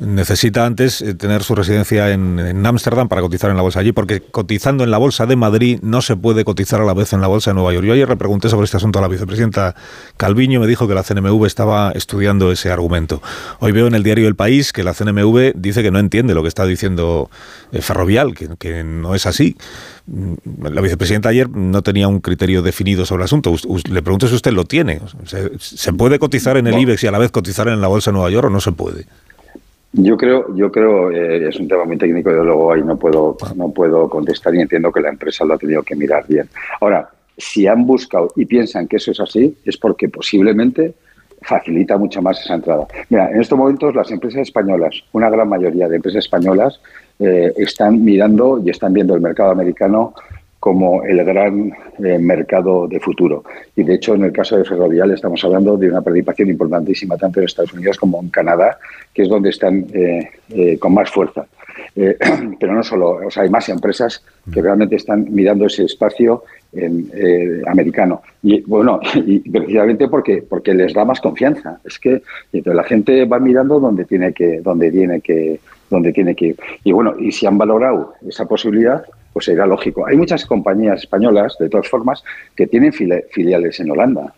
necesita 0.01 0.65
antes 0.65 1.01
eh, 1.01 1.13
tener 1.13 1.43
su 1.43 1.55
residencia 1.55 2.11
en 2.11 2.65
Ámsterdam 2.65 3.07
para 3.07 3.21
cotizar 3.21 3.49
en 3.51 3.55
la 3.55 3.61
bolsa 3.61 3.79
allí, 3.79 3.91
porque 3.91 4.21
cotizando 4.21 4.83
en 4.83 4.91
la 4.91 4.97
bolsa 4.97 5.25
de 5.25 5.35
Madrid 5.35 5.79
no 5.81 6.01
se 6.01 6.15
puede 6.15 6.43
cotizar 6.43 6.81
a 6.81 6.85
la 6.85 6.93
vez 6.93 7.13
en 7.13 7.21
la 7.21 7.27
bolsa 7.27 7.51
de 7.51 7.55
Nueva 7.55 7.73
York. 7.73 7.85
Yo 7.85 7.93
ayer 7.93 8.09
le 8.09 8.15
pregunté 8.15 8.49
sobre 8.49 8.65
este 8.65 8.77
asunto 8.77 8.99
a 8.99 9.01
la 9.01 9.07
vicepresidenta 9.07 9.75
Calviño, 10.17 10.59
me 10.59 10.67
dijo 10.67 10.87
que 10.87 10.95
la 10.95 11.03
CNMV 11.03 11.45
estaba 11.45 11.91
estudiando 11.91 12.51
ese 12.51 12.71
argumento. 12.71 13.21
Hoy 13.59 13.71
veo 13.71 13.87
en 13.87 13.95
el 13.95 14.03
diario 14.03 14.27
El 14.27 14.35
País 14.35 14.73
que 14.73 14.83
la 14.83 14.93
CNMV 14.93 15.53
dice 15.55 15.83
que 15.83 15.91
no 15.91 15.99
entiende 15.99 16.33
lo 16.33 16.41
que 16.41 16.49
está 16.49 16.65
diciendo 16.65 17.29
eh, 17.71 17.81
Ferrovial, 17.81 18.33
que, 18.33 18.49
que 18.57 18.83
no 18.83 19.13
es 19.13 19.25
así. 19.27 19.55
Mm, 20.07 20.33
la 20.63 20.81
vicepresidenta 20.81 21.29
ayer 21.29 21.49
no 21.49 21.81
tenía 21.83 22.07
un 22.07 22.19
criterio 22.19 22.61
definido 22.61 23.05
sobre 23.05 23.21
el 23.21 23.25
asunto. 23.25 23.53
Le 23.89 24.01
pregunto 24.01 24.27
si 24.27 24.35
usted 24.35 24.51
lo 24.51 24.65
tiene. 24.65 24.99
¿Se, 25.59 25.93
puede 25.93 26.19
cotizar 26.19 26.57
en 26.57 26.67
el 26.67 26.79
IBEX 26.79 27.03
y 27.03 27.07
a 27.07 27.11
la 27.11 27.19
vez 27.19 27.31
cotizar 27.31 27.67
en 27.67 27.81
la 27.81 27.87
bolsa 27.87 28.11
de 28.11 28.13
Nueva 28.13 28.29
York 28.29 28.47
o 28.47 28.49
no 28.49 28.61
se 28.61 28.71
puede? 28.71 29.05
Yo 29.93 30.15
creo, 30.15 30.55
yo 30.55 30.71
creo, 30.71 31.11
eh, 31.11 31.49
es 31.49 31.59
un 31.59 31.67
tema 31.67 31.83
muy 31.83 31.97
técnico 31.97 32.31
y 32.31 32.33
luego 32.33 32.71
ahí 32.71 32.81
no 32.81 32.97
puedo, 32.97 33.35
no 33.55 33.71
puedo 33.71 34.09
contestar 34.09 34.55
y 34.55 34.61
entiendo 34.61 34.91
que 34.91 35.01
la 35.01 35.09
empresa 35.09 35.43
lo 35.43 35.55
ha 35.55 35.57
tenido 35.57 35.83
que 35.83 35.95
mirar 35.95 36.25
bien. 36.27 36.47
Ahora, 36.79 37.09
si 37.37 37.67
han 37.67 37.85
buscado 37.85 38.29
y 38.35 38.45
piensan 38.45 38.87
que 38.87 38.97
eso 38.97 39.11
es 39.11 39.19
así, 39.19 39.57
es 39.65 39.77
porque 39.77 40.07
posiblemente 40.07 40.93
facilita 41.41 41.97
mucho 41.97 42.21
más 42.21 42.39
esa 42.39 42.55
entrada. 42.55 42.87
Mira, 43.09 43.31
en 43.31 43.41
estos 43.41 43.57
momentos 43.57 43.93
las 43.95 44.11
empresas 44.11 44.43
españolas, 44.43 45.03
una 45.11 45.29
gran 45.29 45.49
mayoría 45.49 45.89
de 45.89 45.97
empresas 45.97 46.25
españolas, 46.25 46.79
eh, 47.19 47.51
están 47.57 48.03
mirando 48.03 48.61
y 48.63 48.69
están 48.69 48.93
viendo 48.93 49.15
el 49.15 49.21
mercado 49.21 49.51
americano 49.51 50.13
como 50.61 51.03
el 51.03 51.25
gran 51.25 51.73
eh, 52.03 52.19
mercado 52.19 52.87
de 52.87 52.99
futuro. 52.99 53.43
Y 53.75 53.81
de 53.81 53.95
hecho, 53.95 54.13
en 54.13 54.25
el 54.25 54.31
caso 54.31 54.55
de 54.57 54.63
Ferrovial 54.63 55.09
estamos 55.09 55.43
hablando 55.43 55.75
de 55.75 55.89
una 55.89 56.03
participación 56.03 56.49
importantísima 56.49 57.17
tanto 57.17 57.39
en 57.39 57.47
Estados 57.47 57.73
Unidos 57.73 57.97
como 57.97 58.21
en 58.21 58.29
Canadá, 58.29 58.77
que 59.11 59.23
es 59.23 59.29
donde 59.29 59.49
están 59.49 59.87
eh, 59.91 60.29
eh, 60.49 60.77
con 60.77 60.93
más 60.93 61.09
fuerza. 61.09 61.47
pero 62.59 62.75
no 62.75 62.83
solo, 62.83 63.21
o 63.25 63.31
sea, 63.31 63.41
hay 63.41 63.49
más 63.49 63.67
empresas 63.69 64.23
que 64.53 64.61
realmente 64.61 64.97
están 64.97 65.25
mirando 65.33 65.65
ese 65.65 65.85
espacio 65.85 66.43
en, 66.73 67.09
americano. 67.65 68.21
Y 68.43 68.61
bueno, 68.61 68.99
y 69.15 69.39
precisamente 69.49 70.07
porque, 70.09 70.43
porque 70.47 70.75
les 70.75 70.93
da 70.93 71.05
más 71.05 71.19
confianza. 71.19 71.79
Es 71.83 71.97
que 71.97 72.21
la 72.51 72.83
gente 72.83 73.25
va 73.25 73.39
mirando 73.39 73.79
donde 73.79 74.05
tiene 74.05 74.31
que, 74.31 74.61
donde 74.61 74.91
tiene 74.91 75.21
que, 75.21 75.59
donde 75.89 76.13
tiene 76.13 76.35
que 76.35 76.45
ir. 76.45 76.55
Y 76.83 76.91
bueno, 76.91 77.15
y 77.17 77.31
si 77.31 77.47
han 77.47 77.57
valorado 77.57 78.13
esa 78.27 78.45
posibilidad, 78.45 79.03
pues 79.33 79.47
era 79.47 79.65
lógico. 79.65 80.05
Hay 80.05 80.17
muchas 80.17 80.45
compañías 80.45 81.01
españolas, 81.01 81.57
de 81.59 81.69
todas 81.69 81.87
formas, 81.87 82.23
que 82.55 82.67
tienen 82.67 82.93
filiales 82.93 83.79
en 83.79 83.91
Holanda. 83.91 84.33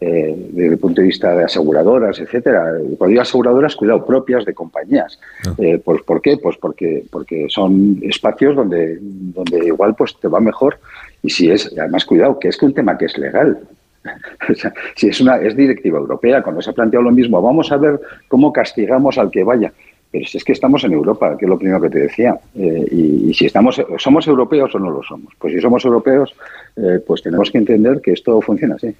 Eh, 0.00 0.34
desde 0.50 0.72
el 0.72 0.78
punto 0.78 1.00
de 1.00 1.06
vista 1.06 1.34
de 1.34 1.44
aseguradoras, 1.44 2.18
etcétera. 2.18 2.72
Cuando 2.98 3.10
digo 3.10 3.22
aseguradoras, 3.22 3.76
cuidado, 3.76 4.04
propias 4.04 4.44
de 4.44 4.52
compañías. 4.52 5.18
Eh, 5.58 5.80
pues, 5.82 6.02
¿Por 6.02 6.20
qué? 6.20 6.36
Pues 6.36 6.56
porque, 6.56 7.04
porque 7.10 7.46
son 7.48 8.00
espacios 8.02 8.56
donde, 8.56 8.98
donde 9.00 9.66
igual 9.66 9.94
pues 9.94 10.16
te 10.20 10.28
va 10.28 10.40
mejor. 10.40 10.78
Y 11.22 11.30
si 11.30 11.50
es, 11.50 11.72
además, 11.78 12.04
cuidado, 12.04 12.38
que 12.38 12.48
es 12.48 12.56
que 12.56 12.66
un 12.66 12.74
tema 12.74 12.98
que 12.98 13.06
es 13.06 13.16
legal. 13.16 13.60
si 14.96 15.08
es 15.08 15.20
una 15.20 15.36
es 15.36 15.56
directiva 15.56 15.98
europea, 15.98 16.42
cuando 16.42 16.60
se 16.60 16.70
ha 16.70 16.74
planteado 16.74 17.04
lo 17.04 17.12
mismo, 17.12 17.40
vamos 17.40 17.72
a 17.72 17.76
ver 17.76 17.98
cómo 18.28 18.52
castigamos 18.52 19.16
al 19.16 19.30
que 19.30 19.44
vaya. 19.44 19.72
Pero 20.14 20.28
si 20.28 20.38
es 20.38 20.44
que 20.44 20.52
estamos 20.52 20.84
en 20.84 20.92
Europa, 20.92 21.36
que 21.36 21.44
es 21.44 21.48
lo 21.48 21.58
primero 21.58 21.80
que 21.80 21.90
te 21.90 21.98
decía. 21.98 22.38
Eh, 22.54 22.86
y, 22.88 23.34
si 23.34 23.46
estamos, 23.46 23.82
somos 23.98 24.24
europeos 24.28 24.72
o 24.76 24.78
no 24.78 24.88
lo 24.88 25.02
somos. 25.02 25.34
Pues 25.40 25.52
si 25.52 25.60
somos 25.60 25.84
europeos, 25.84 26.32
eh, 26.76 27.00
pues 27.04 27.20
tenemos 27.20 27.50
que 27.50 27.58
entender 27.58 28.00
que 28.00 28.12
esto 28.12 28.40
funciona 28.40 28.76
así. 28.76 28.94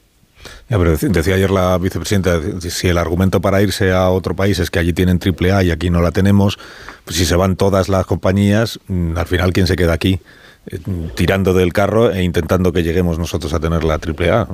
decía 1.03 1.37
ayer 1.37 1.53
la 1.53 1.79
vicepresidenta, 1.79 2.41
si 2.59 2.89
el 2.89 2.99
argumento 2.99 3.41
para 3.41 3.63
irse 3.63 3.93
a 3.93 4.11
otro 4.11 4.35
país 4.35 4.59
es 4.59 4.73
que 4.73 4.81
allí 4.81 4.93
tienen 4.93 5.21
triple 5.21 5.53
A 5.53 5.63
y 5.63 5.71
aquí 5.71 5.89
no 5.89 6.03
la 6.03 6.11
tenemos, 6.11 6.59
pues 7.05 7.17
si 7.17 7.25
se 7.25 7.37
van 7.37 7.55
todas 7.55 7.89
las 7.89 8.07
compañías, 8.07 8.81
mm, 8.89 9.17
al 9.17 9.27
final, 9.27 9.53
¿quién 9.53 9.69
se 9.69 9.77
queda 9.77 9.93
aquí? 9.93 10.19
Eh, 10.67 10.81
tirando 11.15 11.55
del 11.55 11.73
carro 11.73 12.11
e 12.11 12.25
intentando 12.25 12.73
que 12.73 12.83
lleguemos 12.83 13.21
nosotros 13.21 13.55
a 13.55 13.61
tener 13.61 13.85
la 13.85 14.01
triple 14.01 14.33
A. 14.33 14.49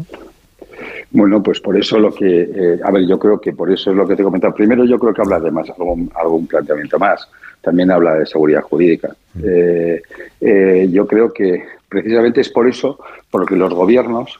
Bueno, 1.12 1.42
pues 1.42 1.60
por 1.60 1.76
eso 1.76 1.98
lo 1.98 2.14
que, 2.14 2.42
eh, 2.42 2.80
a 2.84 2.90
ver, 2.92 3.06
yo 3.06 3.18
creo 3.18 3.40
que 3.40 3.52
por 3.52 3.70
eso 3.70 3.90
es 3.90 3.96
lo 3.96 4.06
que 4.06 4.14
te 4.14 4.22
he 4.22 4.24
comentado. 4.24 4.54
Primero 4.54 4.84
yo 4.84 4.98
creo 4.98 5.12
que 5.12 5.22
habla 5.22 5.40
de 5.40 5.50
más, 5.50 5.68
algún, 5.70 6.10
algún 6.14 6.46
planteamiento 6.46 6.98
más. 6.98 7.28
También 7.60 7.90
habla 7.90 8.14
de 8.14 8.26
seguridad 8.26 8.62
jurídica. 8.62 9.08
Mm. 9.34 9.40
Eh, 9.44 10.02
eh, 10.40 10.88
yo 10.90 11.06
creo 11.06 11.32
que 11.32 11.64
precisamente 11.88 12.40
es 12.40 12.48
por 12.48 12.68
eso, 12.68 12.98
porque 13.30 13.56
los 13.56 13.74
gobiernos 13.74 14.38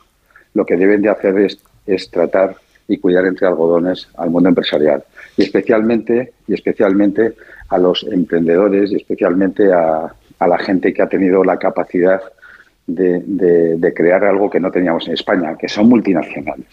lo 0.55 0.65
que 0.65 0.77
deben 0.77 1.03
de 1.03 1.09
hacer 1.09 1.39
es, 1.39 1.59
es 1.87 2.11
tratar 2.11 2.57
y 2.87 2.99
cuidar 2.99 3.27
entre 3.27 3.47
algodones 3.47 4.09
al 4.17 4.31
mundo 4.31 4.49
empresarial 4.49 5.05
y 5.37 5.43
especialmente 5.43 6.33
y 6.49 6.55
especialmente 6.55 7.35
a 7.69 7.79
los 7.79 8.05
emprendedores 8.05 8.91
y 8.91 8.97
especialmente 8.97 9.73
a, 9.73 10.13
a 10.39 10.47
la 10.49 10.59
gente 10.59 10.93
que 10.93 11.03
ha 11.03 11.09
tenido 11.09 11.45
la 11.45 11.57
capacidad 11.57 12.21
de, 12.95 13.93
crear 13.95 14.25
algo 14.25 14.51
que 14.51 14.61
no 14.61 14.71
teníamos 14.71 15.07
en 15.09 15.15
España, 15.15 15.57
que 15.57 15.69
son 15.69 15.89
multinacionales. 15.89 16.67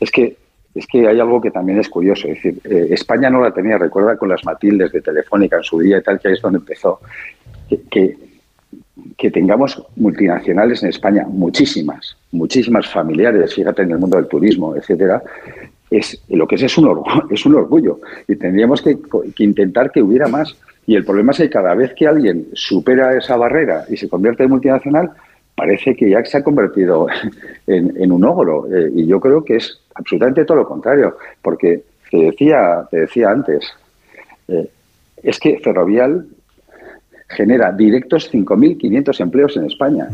Es 0.00 0.10
que, 0.10 0.36
es 0.74 0.86
que 0.86 1.06
hay 1.06 1.20
algo 1.20 1.40
que 1.40 1.50
también 1.50 1.78
es 1.78 1.88
curioso. 1.88 2.28
Es 2.28 2.34
decir, 2.34 2.60
eh, 2.64 2.88
España 2.90 3.30
no 3.30 3.40
la 3.42 3.52
tenía, 3.52 3.78
recuerda 3.78 4.16
con 4.16 4.28
las 4.28 4.44
Matildes 4.44 4.92
de 4.92 5.00
Telefónica 5.00 5.56
en 5.56 5.62
su 5.62 5.78
día 5.78 5.98
y 5.98 6.02
tal, 6.02 6.18
que 6.18 6.28
ahí 6.28 6.34
es 6.34 6.42
donde 6.42 6.58
empezó. 6.58 7.00
Que, 7.90 8.16
que, 9.16 9.30
tengamos 9.30 9.82
multinacionales 9.96 10.82
en 10.82 10.90
España, 10.90 11.24
muchísimas, 11.26 12.16
muchísimas 12.32 12.86
familiares, 12.88 13.54
fíjate 13.54 13.82
en 13.82 13.92
el 13.92 13.98
mundo 13.98 14.16
del 14.16 14.26
turismo, 14.26 14.76
etcétera, 14.76 15.22
es 15.90 16.22
lo 16.28 16.46
que 16.46 16.56
es 16.56 16.62
es 16.62 16.78
un 16.78 16.86
orgullo, 16.86 17.26
es 17.30 17.46
un 17.46 17.54
orgullo 17.54 18.00
y 18.26 18.36
tendríamos 18.36 18.82
que, 18.82 18.98
que, 19.34 19.44
intentar 19.44 19.90
que 19.90 20.02
hubiera 20.02 20.28
más. 20.28 20.56
Y 20.86 20.96
el 20.96 21.04
problema 21.04 21.30
es 21.30 21.38
que 21.38 21.50
cada 21.50 21.74
vez 21.74 21.94
que 21.94 22.08
alguien 22.08 22.48
supera 22.54 23.16
esa 23.16 23.36
barrera 23.36 23.84
y 23.88 23.96
se 23.96 24.08
convierte 24.08 24.42
en 24.42 24.50
multinacional, 24.50 25.12
parece 25.54 25.94
que 25.94 26.10
ya 26.10 26.24
se 26.24 26.38
ha 26.38 26.44
convertido 26.44 27.06
en, 27.66 28.12
un 28.12 28.24
ogro. 28.24 28.66
Eh, 28.74 28.90
y 28.94 29.06
yo 29.06 29.20
creo 29.20 29.44
que 29.44 29.56
es 29.56 29.80
absolutamente 29.94 30.44
todo 30.44 30.58
lo 30.58 30.68
contrario, 30.68 31.16
porque 31.40 31.82
te 32.10 32.16
decía, 32.18 32.86
te 32.90 33.00
decía 33.00 33.30
antes, 33.30 33.64
eh, 34.48 34.68
es 35.22 35.38
que 35.38 35.58
Ferrovial 35.60 36.26
genera 37.28 37.72
directos 37.72 38.32
5.500 38.32 39.20
empleos 39.20 39.56
en 39.56 39.66
España. 39.66 40.08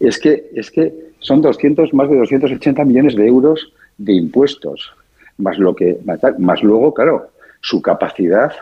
Es 0.00 0.18
que, 0.18 0.50
es 0.54 0.70
que 0.70 0.92
son 1.20 1.40
200, 1.40 1.94
más 1.94 2.10
de 2.10 2.16
280 2.16 2.84
millones 2.84 3.16
de 3.16 3.26
euros 3.26 3.72
de 3.96 4.12
impuestos, 4.12 4.92
más, 5.38 5.58
lo 5.58 5.74
que, 5.74 5.98
más 6.38 6.62
luego, 6.62 6.92
claro, 6.92 7.30
su 7.60 7.80
capacidad 7.80 8.52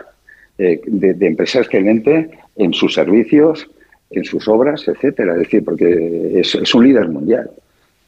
eh, 0.57 0.81
de, 0.85 1.13
de 1.13 1.27
empresa 1.27 1.59
excelente 1.59 2.31
en 2.55 2.73
sus 2.73 2.93
servicios, 2.93 3.69
en 4.09 4.23
sus 4.23 4.47
obras, 4.47 4.87
etcétera. 4.87 5.33
Es 5.33 5.39
decir, 5.39 5.63
porque 5.63 6.39
es, 6.39 6.75
un 6.75 6.83
líder 6.83 7.09
mundial. 7.09 7.49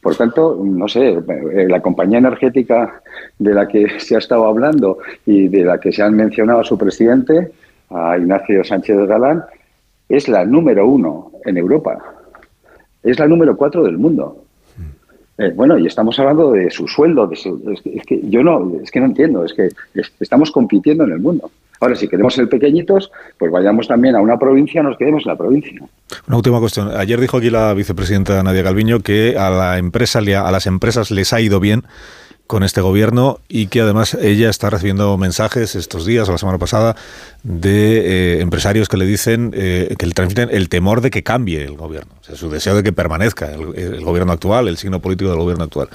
Por 0.01 0.15
tanto, 0.15 0.59
no 0.63 0.87
sé, 0.87 1.09
eh, 1.09 1.67
la 1.67 1.81
compañía 1.81 2.19
energética 2.19 3.01
de 3.37 3.53
la 3.53 3.67
que 3.67 3.99
se 3.99 4.15
ha 4.15 4.19
estado 4.19 4.45
hablando 4.45 4.99
y 5.25 5.47
de 5.49 5.63
la 5.63 5.79
que 5.79 5.91
se 5.91 6.01
han 6.01 6.15
mencionado 6.15 6.61
a 6.61 6.63
su 6.63 6.77
presidente, 6.77 7.51
a 7.89 8.17
Ignacio 8.17 8.63
Sánchez 8.63 8.97
Galán, 9.07 9.43
es 10.07 10.27
la 10.29 10.45
número 10.45 10.87
uno 10.87 11.31
en 11.45 11.57
Europa. 11.57 11.97
Es 13.03 13.19
la 13.19 13.27
número 13.27 13.55
cuatro 13.57 13.83
del 13.83 13.97
mundo. 13.97 14.43
Eh, 15.37 15.53
bueno, 15.55 15.77
y 15.77 15.87
estamos 15.87 16.19
hablando 16.19 16.51
de 16.51 16.69
su 16.69 16.85
sueldo, 16.87 17.27
de 17.27 17.35
es, 17.35 18.05
que, 18.05 18.21
yo 18.23 18.43
no, 18.43 18.73
es 18.83 18.91
que 18.91 18.99
no 18.99 19.05
entiendo, 19.05 19.45
es 19.45 19.53
que 19.53 19.69
estamos 20.19 20.51
compitiendo 20.51 21.05
en 21.05 21.11
el 21.13 21.19
mundo. 21.19 21.49
Ahora, 21.79 21.95
si 21.95 22.07
queremos 22.07 22.33
ser 22.33 22.49
pequeñitos, 22.49 23.11
pues 23.37 23.51
vayamos 23.51 23.87
también 23.87 24.15
a 24.15 24.21
una 24.21 24.37
provincia, 24.37 24.83
nos 24.83 24.97
quedemos 24.97 25.23
en 25.25 25.31
la 25.31 25.37
provincia. 25.37 25.81
Una 26.27 26.37
última 26.37 26.59
cuestión. 26.59 26.91
Ayer 26.95 27.19
dijo 27.19 27.37
aquí 27.37 27.49
la 27.49 27.73
vicepresidenta 27.73 28.41
Nadia 28.43 28.63
Calviño 28.63 28.99
que 28.99 29.37
a 29.37 29.49
la 29.49 29.77
empresa, 29.77 30.19
a 30.19 30.51
las 30.51 30.67
empresas 30.67 31.11
les 31.11 31.31
ha 31.33 31.39
ido 31.39 31.59
bien 31.59 31.83
con 32.49 32.63
este 32.63 32.81
gobierno 32.81 33.41
y 33.47 33.67
que 33.67 33.81
además 33.81 34.15
ella 34.19 34.49
está 34.49 34.71
recibiendo 34.71 35.15
mensajes 35.19 35.75
estos 35.75 36.03
días 36.03 36.27
o 36.27 36.31
la 36.31 36.39
semana 36.39 36.57
pasada 36.57 36.95
de 37.43 38.37
eh, 38.37 38.41
empresarios 38.41 38.89
que 38.89 38.97
le 38.97 39.05
dicen, 39.05 39.51
eh, 39.55 39.93
que 39.99 40.07
le 40.07 40.13
transmiten 40.13 40.49
el 40.51 40.67
temor 40.67 41.01
de 41.01 41.11
que 41.11 41.21
cambie 41.21 41.63
el 41.63 41.77
gobierno, 41.77 42.11
o 42.19 42.23
sea, 42.23 42.35
su 42.35 42.49
deseo 42.49 42.73
de 42.73 42.81
que 42.81 42.91
permanezca 42.91 43.53
el, 43.53 44.03
gobierno 44.03 44.33
actual, 44.33 44.67
el 44.67 44.77
signo 44.77 44.99
político 44.99 45.29
del 45.29 45.37
gobierno 45.37 45.65
actual. 45.65 45.89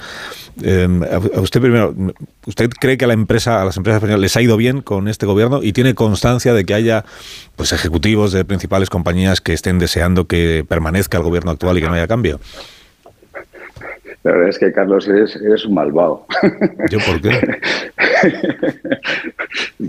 Eh, 0.63 0.87
a 1.35 1.41
usted 1.41 1.59
primero, 1.59 1.93
¿usted 2.45 2.69
cree 2.69 2.97
que 2.97 3.03
a 3.03 3.09
la 3.09 3.15
empresa, 3.15 3.61
a 3.61 3.65
las 3.65 3.75
empresas 3.75 3.97
españolas 3.97 4.21
les 4.21 4.37
ha 4.37 4.41
ido 4.41 4.55
bien 4.55 4.79
con 4.79 5.09
este 5.09 5.25
gobierno 5.25 5.61
y 5.61 5.73
tiene 5.73 5.93
constancia 5.93 6.53
de 6.53 6.63
que 6.63 6.73
haya 6.73 7.03
pues 7.57 7.73
ejecutivos 7.73 8.31
de 8.31 8.45
principales 8.45 8.89
compañías 8.89 9.41
que 9.41 9.51
estén 9.51 9.77
deseando 9.77 10.25
que 10.25 10.65
permanezca 10.65 11.17
el 11.17 11.23
gobierno 11.23 11.51
actual 11.51 11.77
y 11.77 11.81
que 11.81 11.87
no 11.87 11.95
haya 11.95 12.07
cambio? 12.07 12.39
La 14.25 14.31
verdad 14.31 14.49
es 14.49 14.57
que, 14.57 14.71
Carlos, 14.73 15.07
eres, 15.07 15.35
eres 15.35 15.65
un 15.65 15.75
malvado. 15.75 16.25
¿Yo 16.89 16.97
por 17.05 17.21
qué? 17.21 17.29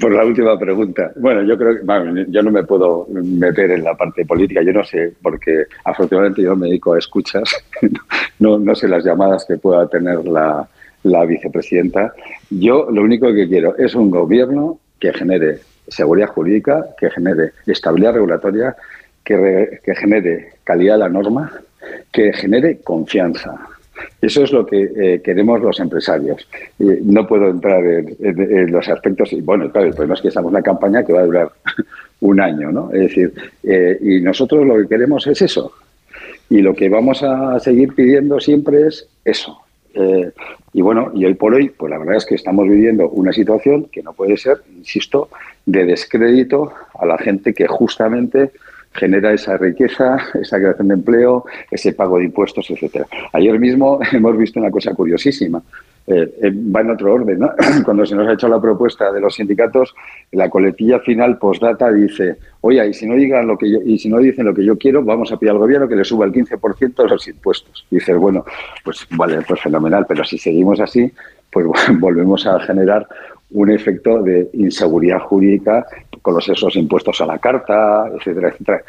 por 0.00 0.12
la 0.12 0.24
última 0.26 0.58
pregunta. 0.58 1.10
Bueno, 1.16 1.42
yo 1.42 1.56
creo 1.56 1.76
que 1.76 1.82
bueno, 1.82 2.22
yo 2.28 2.42
no 2.42 2.50
me 2.50 2.62
puedo 2.62 3.06
meter 3.10 3.70
en 3.70 3.82
la 3.84 3.94
parte 3.94 4.26
política, 4.26 4.60
yo 4.62 4.74
no 4.74 4.84
sé, 4.84 5.14
porque 5.22 5.64
afortunadamente 5.84 6.42
yo 6.42 6.54
me 6.54 6.66
dedico 6.68 6.92
a 6.92 6.98
escuchas, 6.98 7.50
no, 8.38 8.58
no 8.58 8.74
sé 8.74 8.88
las 8.88 9.04
llamadas 9.04 9.46
que 9.46 9.56
pueda 9.56 9.88
tener 9.88 10.22
la, 10.26 10.68
la 11.04 11.24
vicepresidenta. 11.24 12.12
Yo 12.50 12.88
lo 12.90 13.02
único 13.02 13.32
que 13.32 13.48
quiero 13.48 13.74
es 13.78 13.94
un 13.94 14.10
gobierno 14.10 14.78
que 15.00 15.14
genere 15.14 15.60
seguridad 15.88 16.28
jurídica, 16.28 16.84
que 16.98 17.10
genere 17.10 17.52
estabilidad 17.66 18.12
regulatoria, 18.12 18.76
que, 19.24 19.36
re- 19.36 19.80
que 19.82 19.94
genere 19.94 20.52
calidad 20.62 20.94
de 20.94 21.00
la 21.00 21.08
norma, 21.08 21.52
que 22.12 22.34
genere 22.34 22.80
confianza. 22.84 23.56
Eso 24.20 24.44
es 24.44 24.52
lo 24.52 24.66
que 24.66 24.82
eh, 24.82 25.22
queremos 25.22 25.60
los 25.60 25.78
empresarios. 25.80 26.46
Eh, 26.78 27.00
no 27.02 27.26
puedo 27.26 27.48
entrar 27.48 27.84
en, 27.84 28.72
los 28.72 28.88
aspectos. 28.88 29.32
Y 29.32 29.40
bueno, 29.40 29.70
claro, 29.70 29.88
el 29.88 29.94
problema 29.94 30.14
es 30.14 30.20
que 30.20 30.28
estamos 30.28 30.50
en 30.50 30.56
una 30.56 30.62
campaña 30.62 31.04
que 31.04 31.12
va 31.12 31.20
a 31.20 31.26
durar 31.26 31.52
un 32.20 32.40
año, 32.40 32.72
¿no? 32.72 32.90
Es 32.92 33.00
decir, 33.00 33.32
eh, 33.62 33.98
y 34.00 34.20
nosotros 34.20 34.66
lo 34.66 34.76
que 34.76 34.88
queremos 34.88 35.26
es 35.26 35.42
eso. 35.42 35.72
Y 36.48 36.62
lo 36.62 36.74
que 36.74 36.88
vamos 36.88 37.22
a 37.22 37.58
seguir 37.58 37.94
pidiendo 37.94 38.40
siempre 38.40 38.86
es 38.86 39.08
eso. 39.24 39.58
Eh, 39.96 40.30
y 40.74 40.82
bueno, 40.82 41.10
y 41.14 41.24
hoy 41.24 41.34
por 41.34 41.54
hoy, 41.54 41.70
pues 41.70 41.90
la 41.90 41.98
verdad 41.98 42.16
es 42.16 42.26
que 42.26 42.34
estamos 42.34 42.68
viviendo 42.68 43.08
una 43.08 43.32
situación 43.32 43.86
que 43.90 44.02
no 44.02 44.12
puede 44.12 44.36
ser, 44.36 44.58
insisto, 44.76 45.30
de 45.64 45.86
descrédito 45.86 46.72
a 46.98 47.06
la 47.06 47.16
gente 47.16 47.54
que 47.54 47.66
justamente 47.66 48.50
genera 48.96 49.32
esa 49.32 49.56
riqueza, 49.56 50.18
esa 50.34 50.58
creación 50.58 50.88
de 50.88 50.94
empleo, 50.94 51.44
ese 51.70 51.92
pago 51.92 52.18
de 52.18 52.24
impuestos, 52.24 52.70
etcétera. 52.70 53.06
Ayer 53.32 53.58
mismo 53.58 54.00
hemos 54.12 54.36
visto 54.36 54.60
una 54.60 54.70
cosa 54.70 54.94
curiosísima. 54.94 55.62
Eh, 56.08 56.34
eh, 56.40 56.52
va 56.54 56.82
en 56.82 56.90
otro 56.90 57.14
orden, 57.14 57.40
¿no? 57.40 57.50
Cuando 57.84 58.06
se 58.06 58.14
nos 58.14 58.28
ha 58.28 58.34
hecho 58.34 58.46
la 58.46 58.60
propuesta 58.60 59.10
de 59.12 59.20
los 59.20 59.34
sindicatos, 59.34 59.92
la 60.30 60.48
coletilla 60.48 61.00
final 61.00 61.36
postdata 61.36 61.92
dice, 61.92 62.36
oye, 62.60 62.86
y 62.86 62.94
si 62.94 63.06
no 63.06 63.16
digan 63.16 63.48
lo 63.48 63.58
que 63.58 63.68
yo, 63.68 63.78
y 63.84 63.98
si 63.98 64.08
no 64.08 64.18
dicen 64.18 64.46
lo 64.46 64.54
que 64.54 64.64
yo 64.64 64.78
quiero, 64.78 65.02
vamos 65.02 65.32
a 65.32 65.36
pedir 65.36 65.50
al 65.50 65.58
gobierno 65.58 65.88
que 65.88 65.96
le 65.96 66.04
suba 66.04 66.24
el 66.24 66.32
15% 66.32 66.94
de 66.94 67.08
los 67.08 67.26
impuestos. 67.26 67.84
Dices, 67.90 68.16
bueno, 68.16 68.44
pues 68.84 69.04
vale, 69.10 69.38
pues 69.48 69.60
fenomenal, 69.60 70.06
pero 70.08 70.24
si 70.24 70.38
seguimos 70.38 70.78
así, 70.78 71.12
pues 71.50 71.66
volvemos 71.98 72.46
a 72.46 72.60
generar 72.60 73.08
un 73.56 73.70
efecto 73.70 74.22
de 74.22 74.50
inseguridad 74.52 75.20
jurídica 75.20 75.86
con 76.20 76.34
los 76.34 76.46
esos 76.46 76.76
impuestos 76.76 77.20
a 77.22 77.26
la 77.26 77.38
carta, 77.38 78.06
etcétera, 78.14 78.50
etcétera. 78.50 78.82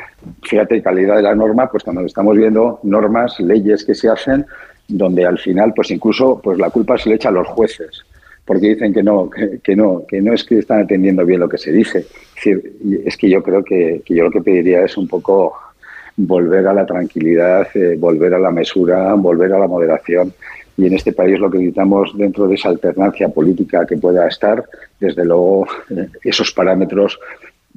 Fíjate, 0.43 0.81
calidad 0.81 1.15
de 1.15 1.21
la 1.21 1.35
norma, 1.35 1.69
pues 1.71 1.83
cuando 1.83 2.01
estamos 2.01 2.35
viendo 2.35 2.79
normas, 2.83 3.39
leyes 3.39 3.85
que 3.85 3.95
se 3.95 4.09
hacen, 4.09 4.45
donde 4.87 5.25
al 5.25 5.37
final, 5.37 5.73
pues 5.73 5.89
incluso, 5.91 6.41
pues 6.43 6.57
la 6.59 6.69
culpa 6.69 6.97
se 6.97 7.07
le 7.07 7.15
echa 7.15 7.29
a 7.29 7.31
los 7.31 7.47
jueces, 7.47 8.03
porque 8.43 8.67
dicen 8.69 8.93
que 8.93 9.03
no, 9.03 9.29
que, 9.29 9.59
que 9.63 9.73
no, 9.73 10.03
que 10.05 10.21
no 10.21 10.33
es 10.33 10.43
que 10.43 10.59
están 10.59 10.81
atendiendo 10.81 11.25
bien 11.25 11.39
lo 11.39 11.47
que 11.47 11.57
se 11.57 11.71
dice. 11.71 12.05
Es 13.05 13.15
que 13.15 13.29
yo 13.29 13.41
creo 13.41 13.63
que, 13.63 14.01
que 14.03 14.15
yo 14.15 14.25
lo 14.25 14.31
que 14.31 14.41
pediría 14.41 14.83
es 14.83 14.97
un 14.97 15.07
poco 15.07 15.53
volver 16.17 16.67
a 16.67 16.73
la 16.73 16.85
tranquilidad, 16.85 17.67
eh, 17.73 17.95
volver 17.97 18.33
a 18.33 18.39
la 18.39 18.51
mesura, 18.51 19.13
volver 19.13 19.53
a 19.53 19.59
la 19.59 19.67
moderación. 19.67 20.33
Y 20.77 20.85
en 20.85 20.93
este 20.93 21.11
país 21.11 21.39
lo 21.39 21.49
que 21.49 21.57
necesitamos 21.57 22.15
dentro 22.15 22.47
de 22.47 22.55
esa 22.55 22.69
alternancia 22.69 23.29
política 23.29 23.85
que 23.85 23.97
pueda 23.97 24.27
estar, 24.27 24.63
desde 24.99 25.25
luego, 25.25 25.67
eh, 25.89 26.07
esos 26.23 26.51
parámetros, 26.51 27.19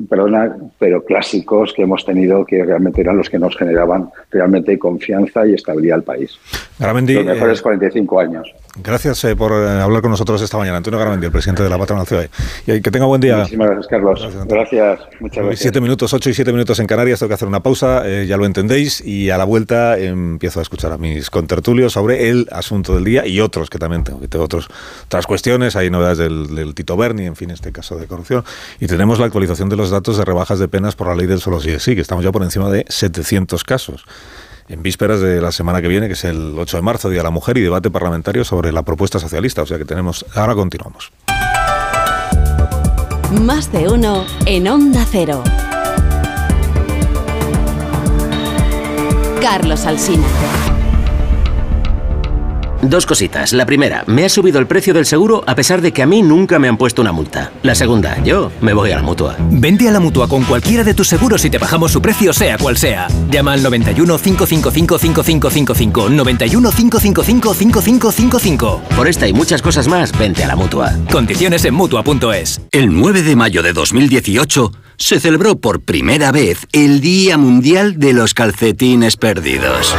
perdona, 0.09 0.57
pero 0.79 1.05
clásicos 1.05 1.73
que 1.73 1.83
hemos 1.83 2.05
tenido 2.05 2.45
que 2.45 2.65
realmente 2.65 3.01
eran 3.01 3.17
los 3.17 3.29
que 3.29 3.39
nos 3.39 3.57
generaban 3.57 4.11
realmente 4.31 4.79
confianza 4.79 5.47
y 5.47 5.55
estabilidad 5.55 5.97
al 5.97 6.05
país. 6.05 6.39
Los 7.17 7.35
mejores 7.37 7.59
eh, 7.59 7.63
45 7.63 8.21
años. 8.21 8.55
Gracias 8.77 9.25
eh, 9.25 9.35
por 9.35 9.51
eh, 9.53 9.81
hablar 9.81 10.01
con 10.01 10.13
nosotros 10.13 10.41
esta 10.43 10.57
mañana. 10.57 10.77
Antonio 10.77 10.99
Garamendi, 10.99 11.27
el 11.27 11.33
presidente 11.33 11.63
de 11.63 11.69
la 11.69 11.77
Patronal 11.77 12.07
COE. 12.07 12.31
Y 12.67 12.81
que 12.81 12.91
tenga 12.91 13.07
buen 13.07 13.21
día. 13.21 13.39
Muchísimas 13.39 13.71
gracias, 13.71 13.87
Carlos. 13.89 14.29
Gracias, 14.47 15.01
muchas 15.19 15.45
gracias. 15.45 15.61
Siete 15.61 15.81
minutos, 15.81 16.13
ocho 16.15 16.31
y 16.31 16.35
siete 16.35 16.53
minutos 16.53 16.79
en 16.79 16.87
Canarias. 16.87 17.19
Tengo 17.19 17.29
que 17.29 17.35
hacer 17.35 17.49
una 17.49 17.61
pausa, 17.61 18.03
eh, 18.07 18.27
ya 18.27 18.37
lo 18.37 18.47
entendéis. 18.47 19.01
Y 19.01 19.31
a 19.31 19.39
la 19.39 19.45
vuelta 19.45 19.99
eh, 19.99 20.07
empiezo 20.07 20.61
a 20.61 20.63
escuchar 20.63 20.93
a 20.93 20.99
mis 20.99 21.31
contertulios 21.31 21.93
sobre 21.93 22.29
el 22.31 22.47
asunto 22.53 22.95
del 22.95 23.05
día 23.05 23.27
y 23.27 23.41
otros 23.41 23.71
que 23.71 23.79
también 23.79 24.05
tengo. 24.05 24.21
Que 24.21 24.29
tengo 24.29 24.45
otros, 24.45 24.69
otras 25.05 25.27
cuestiones. 25.27 25.75
Hay 25.75 25.91
novedades 25.91 26.19
del, 26.19 26.55
del 26.55 26.75
Tito 26.75 26.97
Berni, 26.97 27.27
en 27.27 27.35
fin, 27.35 27.51
este 27.51 27.73
caso 27.73 27.97
de 27.97 28.07
corrupción. 28.07 28.45
Y 28.79 28.87
tenemos 28.87 29.19
la 29.19 29.27
actualización 29.27 29.69
de 29.69 29.77
los 29.77 29.91
datos 29.91 30.17
de 30.17 30.25
rebajas 30.25 30.61
de 30.61 30.69
penas 30.69 30.95
por 30.95 31.09
la 31.09 31.17
ley 31.17 31.27
del 31.27 31.41
solo 31.41 31.61
sí 31.61 31.71
es 31.71 31.83
sí, 31.83 31.95
que 31.97 32.01
estamos 32.01 32.25
ya 32.25 32.31
por 32.31 32.43
encima 32.43 32.71
de 32.71 32.85
700 32.89 33.65
casos. 33.65 34.05
En 34.71 34.85
vísperas 34.85 35.21
de 35.21 35.41
la 35.41 35.51
semana 35.51 35.83
que 35.83 35.89
viene, 35.89 36.07
que 36.07 36.13
es 36.13 36.23
el 36.23 36.57
8 36.57 36.77
de 36.77 36.83
marzo, 36.83 37.09
Día 37.09 37.19
de 37.19 37.25
la 37.25 37.31
Mujer, 37.31 37.59
y 37.59 37.61
debate 37.61 37.91
parlamentario 37.91 38.45
sobre 38.45 38.71
la 38.71 38.85
propuesta 38.85 39.19
socialista. 39.19 39.63
O 39.63 39.67
sea 39.67 39.79
que 39.79 39.85
tenemos. 39.85 40.25
Ahora 40.37 40.55
continuamos. 40.55 41.11
Más 43.43 43.73
de 43.73 43.89
uno 43.89 44.25
en 44.47 44.69
Onda 44.69 45.05
Cero. 45.11 45.43
Carlos 49.43 49.87
Alsina. 49.87 50.70
Dos 52.83 53.07
cositas. 53.07 53.53
La 53.53 53.67
primera, 53.67 54.05
me 54.07 54.25
ha 54.25 54.29
subido 54.29 54.59
el 54.59 54.67
precio 54.67 54.95
del 54.95 55.07
seguro 55.07 55.45
a 55.47 55.55
pesar 55.55 55.81
de 55.83 55.93
que 55.93 56.03
a 56.03 56.07
mí 56.07 56.23
nunca 56.23 56.59
me 56.59 56.69
han 56.69 56.77
puesto 56.77 57.03
una 57.03 57.13
multa. 57.13 57.53
La 57.63 57.75
segunda, 57.75 58.23
yo 58.25 58.51
me 58.61 58.73
voy 58.73 58.91
a 58.91 58.97
la 58.97 59.03
mutua. 59.03 59.37
Vente 59.51 59.89
a 59.89 59.93
la 59.93 60.01
mutua 60.01 60.29
con 60.29 60.45
cualquiera 60.45 60.83
de 60.85 60.95
tus 60.95 61.09
seguros 61.09 61.45
y 61.45 61.51
te 61.51 61.59
bajamos 61.59 61.93
su 61.93 62.01
precio, 62.01 62.33
sea 62.33 62.59
cual 62.59 62.77
sea. 62.77 63.09
Llama 63.31 63.53
al 63.53 63.63
91 63.63 64.19
555 64.19 64.99
5555. 64.99 66.09
91 66.11 66.71
555 66.71 67.55
5555. 67.55 68.83
Por 68.97 69.09
esta 69.09 69.29
y 69.29 69.33
muchas 69.33 69.63
cosas 69.63 69.89
más, 69.89 70.17
vente 70.19 70.45
a 70.45 70.49
la 70.49 70.57
mutua. 70.57 70.93
Condiciones 71.11 71.65
en 71.65 71.75
mutua.es. 71.75 72.61
El 72.73 72.95
9 72.95 73.23
de 73.23 73.37
mayo 73.37 73.63
de 73.63 73.73
2018 73.73 74.73
se 74.97 75.19
celebró 75.19 75.59
por 75.59 75.81
primera 75.81 76.31
vez 76.31 76.67
el 76.73 77.01
Día 77.01 77.39
Mundial 77.39 77.99
de 77.99 78.13
los 78.13 78.35
Calcetines 78.35 79.17
Perdidos. 79.17 79.97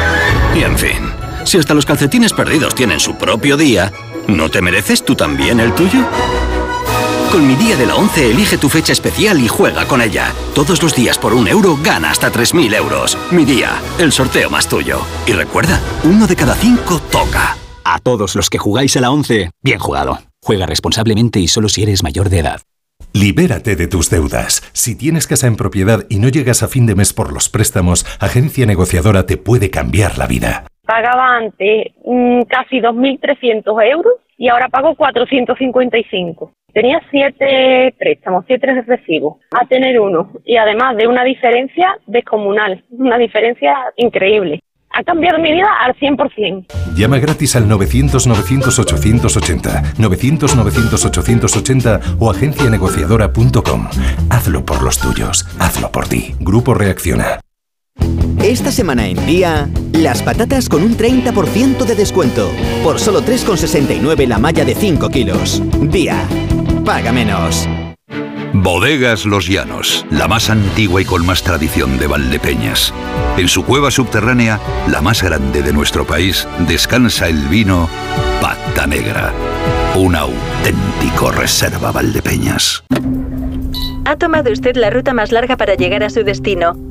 Y 0.56 0.64
en 0.64 0.78
fin, 0.78 0.98
si 1.46 1.58
hasta 1.58 1.74
los 1.74 1.86
calcetines 1.86 2.34
perdidos 2.34 2.76
tienen 2.76 3.00
su 3.00 3.16
propio 3.16 3.58
día, 3.58 3.92
¿no 4.28 4.50
te 4.50 4.62
mereces 4.62 5.04
tú 5.04 5.16
también 5.16 5.60
el 5.60 5.74
tuyo? 5.74 6.06
Con 7.32 7.48
mi 7.48 7.56
día 7.56 7.78
de 7.78 7.86
la 7.86 7.96
11 7.96 8.32
elige 8.32 8.58
tu 8.58 8.68
fecha 8.68 8.92
especial 8.92 9.40
y 9.40 9.48
juega 9.48 9.88
con 9.88 10.02
ella. 10.02 10.34
Todos 10.54 10.84
los 10.84 10.94
días 10.94 11.18
por 11.18 11.34
un 11.34 11.48
euro 11.48 11.80
gana 11.82 12.12
hasta 12.12 12.30
3.000 12.30 12.76
euros. 12.76 13.18
Mi 13.32 13.46
día, 13.46 13.82
el 14.00 14.12
sorteo 14.12 14.50
más 14.50 14.68
tuyo. 14.68 15.00
Y 15.26 15.32
recuerda, 15.32 15.80
uno 16.04 16.28
de 16.28 16.36
cada 16.36 16.56
cinco 16.56 17.00
toca. 17.00 17.56
A 17.86 18.00
todos 18.00 18.36
los 18.36 18.50
que 18.50 18.58
jugáis 18.58 18.98
a 18.98 19.02
la 19.02 19.12
11, 19.12 19.50
bien 19.64 19.80
jugado. 19.80 20.20
Juega 20.44 20.66
responsablemente 20.66 21.40
y 21.40 21.48
solo 21.48 21.70
si 21.70 21.84
eres 21.84 22.04
mayor 22.04 22.30
de 22.30 22.40
edad. 22.40 22.62
Libérate 23.14 23.78
de 23.78 23.88
tus 23.88 24.10
deudas. 24.10 24.62
Si 24.74 24.96
tienes 24.96 25.26
casa 25.26 25.48
en 25.48 25.56
propiedad 25.56 26.06
y 26.10 26.20
no 26.20 26.28
llegas 26.28 26.64
a 26.64 26.68
fin 26.68 26.86
de 26.86 26.96
mes 26.96 27.14
por 27.14 27.32
los 27.32 27.48
préstamos, 27.48 28.06
Agencia 28.20 28.66
Negociadora 28.66 29.26
te 29.26 29.38
puede 29.38 29.70
cambiar 29.70 30.18
la 30.18 30.28
vida. 30.28 30.66
Pagaba 30.92 31.38
antes 31.38 31.94
mm, 32.04 32.42
casi 32.50 32.82
2.300 32.82 33.64
euros 33.90 34.16
y 34.38 34.50
ahora 34.50 34.68
pago 34.68 34.94
455. 34.96 36.52
Tenía 36.74 37.00
siete 37.10 37.96
préstamos, 37.98 38.44
siete 38.46 38.68
recibos, 38.86 39.38
a 39.52 39.66
tener 39.68 40.02
uno. 40.02 40.32
Y 40.44 40.58
además 40.58 40.98
de 40.98 41.08
una 41.08 41.24
diferencia 41.24 41.98
descomunal, 42.08 42.84
una 42.90 43.18
diferencia 43.18 43.74
increíble. 43.96 44.60
Ha 44.90 45.02
cambiado 45.06 45.40
mi 45.40 45.54
vida 45.54 45.70
al 45.80 45.96
100%. 45.96 46.66
Llama 46.98 47.20
gratis 47.20 47.56
al 47.56 47.70
900-900-880, 47.70 49.96
900-900-880 49.96 52.18
o 52.20 52.30
agencianegociadora.com. 52.32 53.88
Hazlo 54.30 54.66
por 54.66 54.84
los 54.84 55.00
tuyos, 55.00 55.48
hazlo 55.58 55.90
por 55.90 56.10
ti. 56.10 56.36
Grupo 56.42 56.74
Reacciona. 56.74 57.40
Esta 58.44 58.72
semana 58.72 59.08
en 59.08 59.24
Día, 59.26 59.70
las 59.94 60.24
patatas 60.24 60.68
con 60.68 60.84
un 60.84 60.98
30% 60.98 61.86
de 61.86 61.96
descuento. 61.96 62.50
Por 62.84 63.00
solo 63.00 63.22
3,69 63.22 64.28
la 64.28 64.40
malla 64.40 64.66
de 64.66 64.74
5 64.74 65.10
kilos. 65.10 65.62
Día, 65.80 66.24
paga 66.84 67.12
menos. 67.12 67.68
Bodegas 68.54 69.26
Los 69.26 69.48
Llanos, 69.48 70.06
la 70.12 70.28
más 70.28 70.50
antigua 70.50 71.02
y 71.02 71.06
con 71.06 71.26
más 71.26 71.42
tradición 71.42 71.98
de 71.98 72.08
Valdepeñas. 72.08 72.94
En 73.38 73.48
su 73.48 73.64
cueva 73.64 73.92
subterránea, 73.92 74.60
la 74.90 75.02
más 75.02 75.24
grande 75.24 75.62
de 75.62 75.72
nuestro 75.72 76.06
país, 76.06 76.48
descansa 76.68 77.30
el 77.30 77.48
vino 77.48 77.88
Pata 78.42 78.88
Negra. 78.88 79.34
Un 79.96 80.16
auténtico 80.16 81.32
reserva 81.32 81.92
Valdepeñas. 81.92 82.84
Ha 84.06 84.16
tomado 84.18 84.52
usted 84.52 84.76
la 84.76 84.90
ruta 84.90 85.14
más 85.14 85.32
larga 85.32 85.56
para 85.56 85.76
llegar 85.76 86.04
a 86.04 86.10
su 86.10 86.24
destino. 86.24 86.91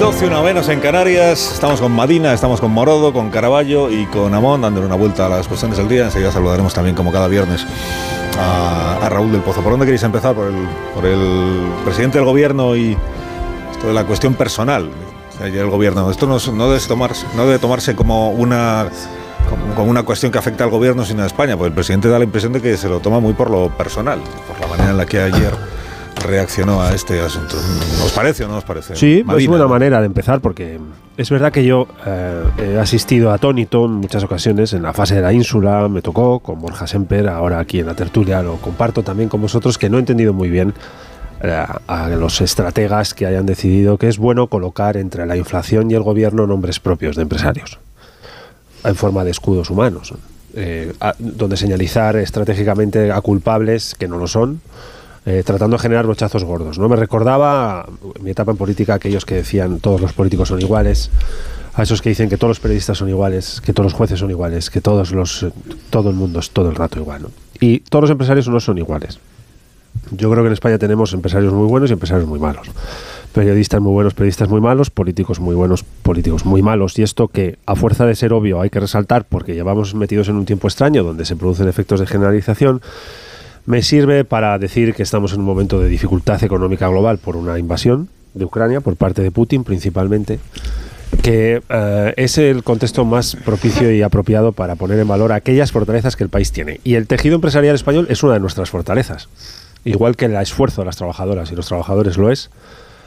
12, 0.00 0.28
una 0.28 0.40
menos 0.40 0.66
en 0.70 0.80
Canarias. 0.80 1.52
Estamos 1.52 1.78
con 1.78 1.92
Madina, 1.92 2.32
estamos 2.32 2.58
con 2.58 2.70
Morodo, 2.70 3.12
con 3.12 3.28
Caraballo 3.28 3.90
y 3.90 4.06
con 4.06 4.32
Amón, 4.32 4.62
dándole 4.62 4.86
una 4.86 4.94
vuelta 4.94 5.26
a 5.26 5.28
las 5.28 5.46
cuestiones 5.46 5.76
del 5.76 5.90
día. 5.90 6.06
Enseguida 6.06 6.32
saludaremos 6.32 6.72
también, 6.72 6.96
como 6.96 7.12
cada 7.12 7.28
viernes, 7.28 7.66
a, 8.38 8.96
a 8.96 9.08
Raúl 9.10 9.30
del 9.30 9.42
Pozo. 9.42 9.60
¿Por 9.60 9.72
dónde 9.72 9.84
queréis 9.84 10.02
empezar? 10.02 10.34
¿Por 10.34 10.46
el, 10.46 10.66
por 10.94 11.04
el 11.04 11.70
presidente 11.84 12.16
del 12.16 12.24
gobierno 12.24 12.74
y 12.76 12.96
esto 13.72 13.88
de 13.88 13.92
la 13.92 14.04
cuestión 14.04 14.32
personal? 14.32 14.88
Ayer 15.38 15.60
el 15.60 15.70
gobierno. 15.70 16.10
Esto 16.10 16.26
no, 16.26 16.38
no, 16.54 16.70
debe 16.70 16.82
tomarse, 16.86 17.26
no 17.36 17.44
debe 17.44 17.58
tomarse 17.58 17.94
como 17.94 18.30
una 18.30 18.88
como, 19.50 19.74
como 19.74 19.90
una 19.90 20.02
cuestión 20.02 20.32
que 20.32 20.38
afecta 20.38 20.64
al 20.64 20.70
gobierno 20.70 21.04
sino 21.04 21.24
a 21.24 21.26
España, 21.26 21.58
porque 21.58 21.68
el 21.68 21.74
presidente 21.74 22.08
da 22.08 22.18
la 22.18 22.24
impresión 22.24 22.54
de 22.54 22.62
que 22.62 22.78
se 22.78 22.88
lo 22.88 23.00
toma 23.00 23.20
muy 23.20 23.34
por 23.34 23.50
lo 23.50 23.68
personal, 23.76 24.18
por 24.48 24.58
la 24.60 24.66
manera 24.66 24.92
en 24.92 24.96
la 24.96 25.04
que 25.04 25.20
ayer 25.20 25.52
reaccionó 26.20 26.82
a 26.82 26.92
este 26.94 27.20
asunto. 27.20 27.56
¿Nos 27.98 28.12
parece 28.12 28.44
o 28.44 28.48
no 28.48 28.54
nos 28.54 28.64
parece? 28.64 28.94
Sí, 28.96 29.22
Madina, 29.24 29.42
es 29.42 29.48
buena 29.48 29.64
¿no? 29.64 29.70
manera 29.70 30.00
de 30.00 30.06
empezar 30.06 30.40
porque 30.40 30.78
es 31.16 31.30
verdad 31.30 31.52
que 31.52 31.64
yo 31.64 31.86
eh, 32.06 32.44
he 32.58 32.78
asistido 32.78 33.30
atónito 33.32 33.84
en 33.86 33.92
muchas 33.92 34.22
ocasiones 34.24 34.72
en 34.72 34.82
la 34.82 34.92
fase 34.92 35.16
de 35.16 35.22
la 35.22 35.32
ínsula, 35.32 35.88
me 35.88 36.02
tocó 36.02 36.40
con 36.40 36.60
Borja 36.60 36.86
Semper, 36.86 37.28
ahora 37.28 37.58
aquí 37.58 37.80
en 37.80 37.86
la 37.86 37.94
tertulia 37.94 38.42
lo 38.42 38.56
comparto 38.56 39.02
también 39.02 39.28
con 39.28 39.40
vosotros, 39.40 39.78
que 39.78 39.88
no 39.90 39.96
he 39.96 40.00
entendido 40.00 40.32
muy 40.32 40.50
bien 40.50 40.74
eh, 41.42 41.64
a 41.86 42.08
los 42.08 42.40
estrategas 42.40 43.14
que 43.14 43.26
hayan 43.26 43.46
decidido 43.46 43.96
que 43.98 44.08
es 44.08 44.18
bueno 44.18 44.46
colocar 44.48 44.96
entre 44.96 45.26
la 45.26 45.36
inflación 45.36 45.90
y 45.90 45.94
el 45.94 46.02
gobierno 46.02 46.46
nombres 46.46 46.80
propios 46.80 47.16
de 47.16 47.22
empresarios 47.22 47.78
en 48.84 48.94
forma 48.94 49.24
de 49.24 49.30
escudos 49.30 49.68
humanos, 49.70 50.14
eh, 50.54 50.92
a- 51.00 51.14
donde 51.18 51.56
señalizar 51.58 52.16
estratégicamente 52.16 53.12
a 53.12 53.20
culpables 53.20 53.94
que 53.98 54.08
no 54.08 54.16
lo 54.16 54.26
son, 54.26 54.60
eh, 55.26 55.42
tratando 55.44 55.76
de 55.76 55.82
generar 55.82 56.06
brochazos 56.06 56.44
gordos. 56.44 56.78
¿no? 56.78 56.88
Me 56.88 56.96
recordaba 56.96 57.88
mi 58.20 58.30
etapa 58.30 58.52
en 58.52 58.56
política 58.56 58.94
aquellos 58.94 59.24
que 59.24 59.36
decían 59.36 59.80
todos 59.80 60.00
los 60.00 60.12
políticos 60.12 60.48
son 60.48 60.60
iguales, 60.60 61.10
a 61.74 61.82
esos 61.82 62.02
que 62.02 62.08
dicen 62.08 62.28
que 62.28 62.36
todos 62.36 62.50
los 62.50 62.60
periodistas 62.60 62.98
son 62.98 63.08
iguales, 63.08 63.60
que 63.60 63.72
todos 63.72 63.86
los 63.86 63.94
jueces 63.94 64.18
son 64.18 64.30
iguales, 64.30 64.70
que 64.70 64.80
todos 64.80 65.12
los, 65.12 65.46
todo 65.90 66.10
el 66.10 66.16
mundo 66.16 66.40
es 66.40 66.50
todo 66.50 66.68
el 66.68 66.74
rato 66.74 66.98
igual. 66.98 67.22
¿no? 67.22 67.30
Y 67.60 67.80
todos 67.80 68.02
los 68.02 68.10
empresarios 68.10 68.48
no 68.48 68.60
son 68.60 68.78
iguales. 68.78 69.20
Yo 70.10 70.30
creo 70.30 70.42
que 70.42 70.48
en 70.48 70.52
España 70.52 70.78
tenemos 70.78 71.12
empresarios 71.12 71.52
muy 71.52 71.66
buenos 71.66 71.90
y 71.90 71.92
empresarios 71.92 72.28
muy 72.28 72.38
malos. 72.38 72.68
Periodistas 73.32 73.80
muy 73.80 73.92
buenos, 73.92 74.14
periodistas 74.14 74.48
muy 74.48 74.60
malos, 74.60 74.90
políticos 74.90 75.38
muy 75.38 75.54
buenos, 75.54 75.84
políticos 75.84 76.44
muy 76.44 76.62
malos. 76.62 76.98
Y 76.98 77.02
esto 77.02 77.28
que 77.28 77.58
a 77.66 77.76
fuerza 77.76 78.06
de 78.06 78.16
ser 78.16 78.32
obvio 78.32 78.60
hay 78.60 78.70
que 78.70 78.80
resaltar 78.80 79.24
porque 79.24 79.54
llevamos 79.54 79.94
metidos 79.94 80.28
en 80.28 80.36
un 80.36 80.46
tiempo 80.46 80.66
extraño 80.66 81.04
donde 81.04 81.24
se 81.24 81.36
producen 81.36 81.68
efectos 81.68 82.00
de 82.00 82.06
generalización, 82.06 82.80
me 83.70 83.82
sirve 83.82 84.24
para 84.24 84.58
decir 84.58 84.94
que 84.94 85.04
estamos 85.04 85.32
en 85.32 85.38
un 85.38 85.46
momento 85.46 85.78
de 85.78 85.88
dificultad 85.88 86.42
económica 86.42 86.88
global 86.88 87.18
por 87.18 87.36
una 87.36 87.56
invasión 87.56 88.08
de 88.34 88.44
Ucrania 88.44 88.80
por 88.80 88.96
parte 88.96 89.22
de 89.22 89.30
Putin 89.30 89.62
principalmente 89.62 90.40
que 91.22 91.62
eh, 91.68 92.14
es 92.16 92.36
el 92.38 92.64
contexto 92.64 93.04
más 93.04 93.36
propicio 93.36 93.92
y 93.94 94.02
apropiado 94.02 94.50
para 94.50 94.74
poner 94.74 94.98
en 94.98 95.06
valor 95.06 95.32
aquellas 95.32 95.70
fortalezas 95.70 96.16
que 96.16 96.24
el 96.24 96.30
país 96.30 96.50
tiene. 96.50 96.80
Y 96.82 96.94
el 96.94 97.06
tejido 97.06 97.36
empresarial 97.36 97.74
español 97.74 98.06
es 98.10 98.22
una 98.22 98.34
de 98.34 98.40
nuestras 98.40 98.70
fortalezas. 98.70 99.28
Igual 99.84 100.16
que 100.16 100.24
el 100.24 100.34
esfuerzo 100.36 100.82
de 100.82 100.86
las 100.86 100.96
trabajadoras 100.96 101.52
y 101.52 101.56
los 101.56 101.66
trabajadores 101.66 102.16
lo 102.16 102.30
es, 102.30 102.50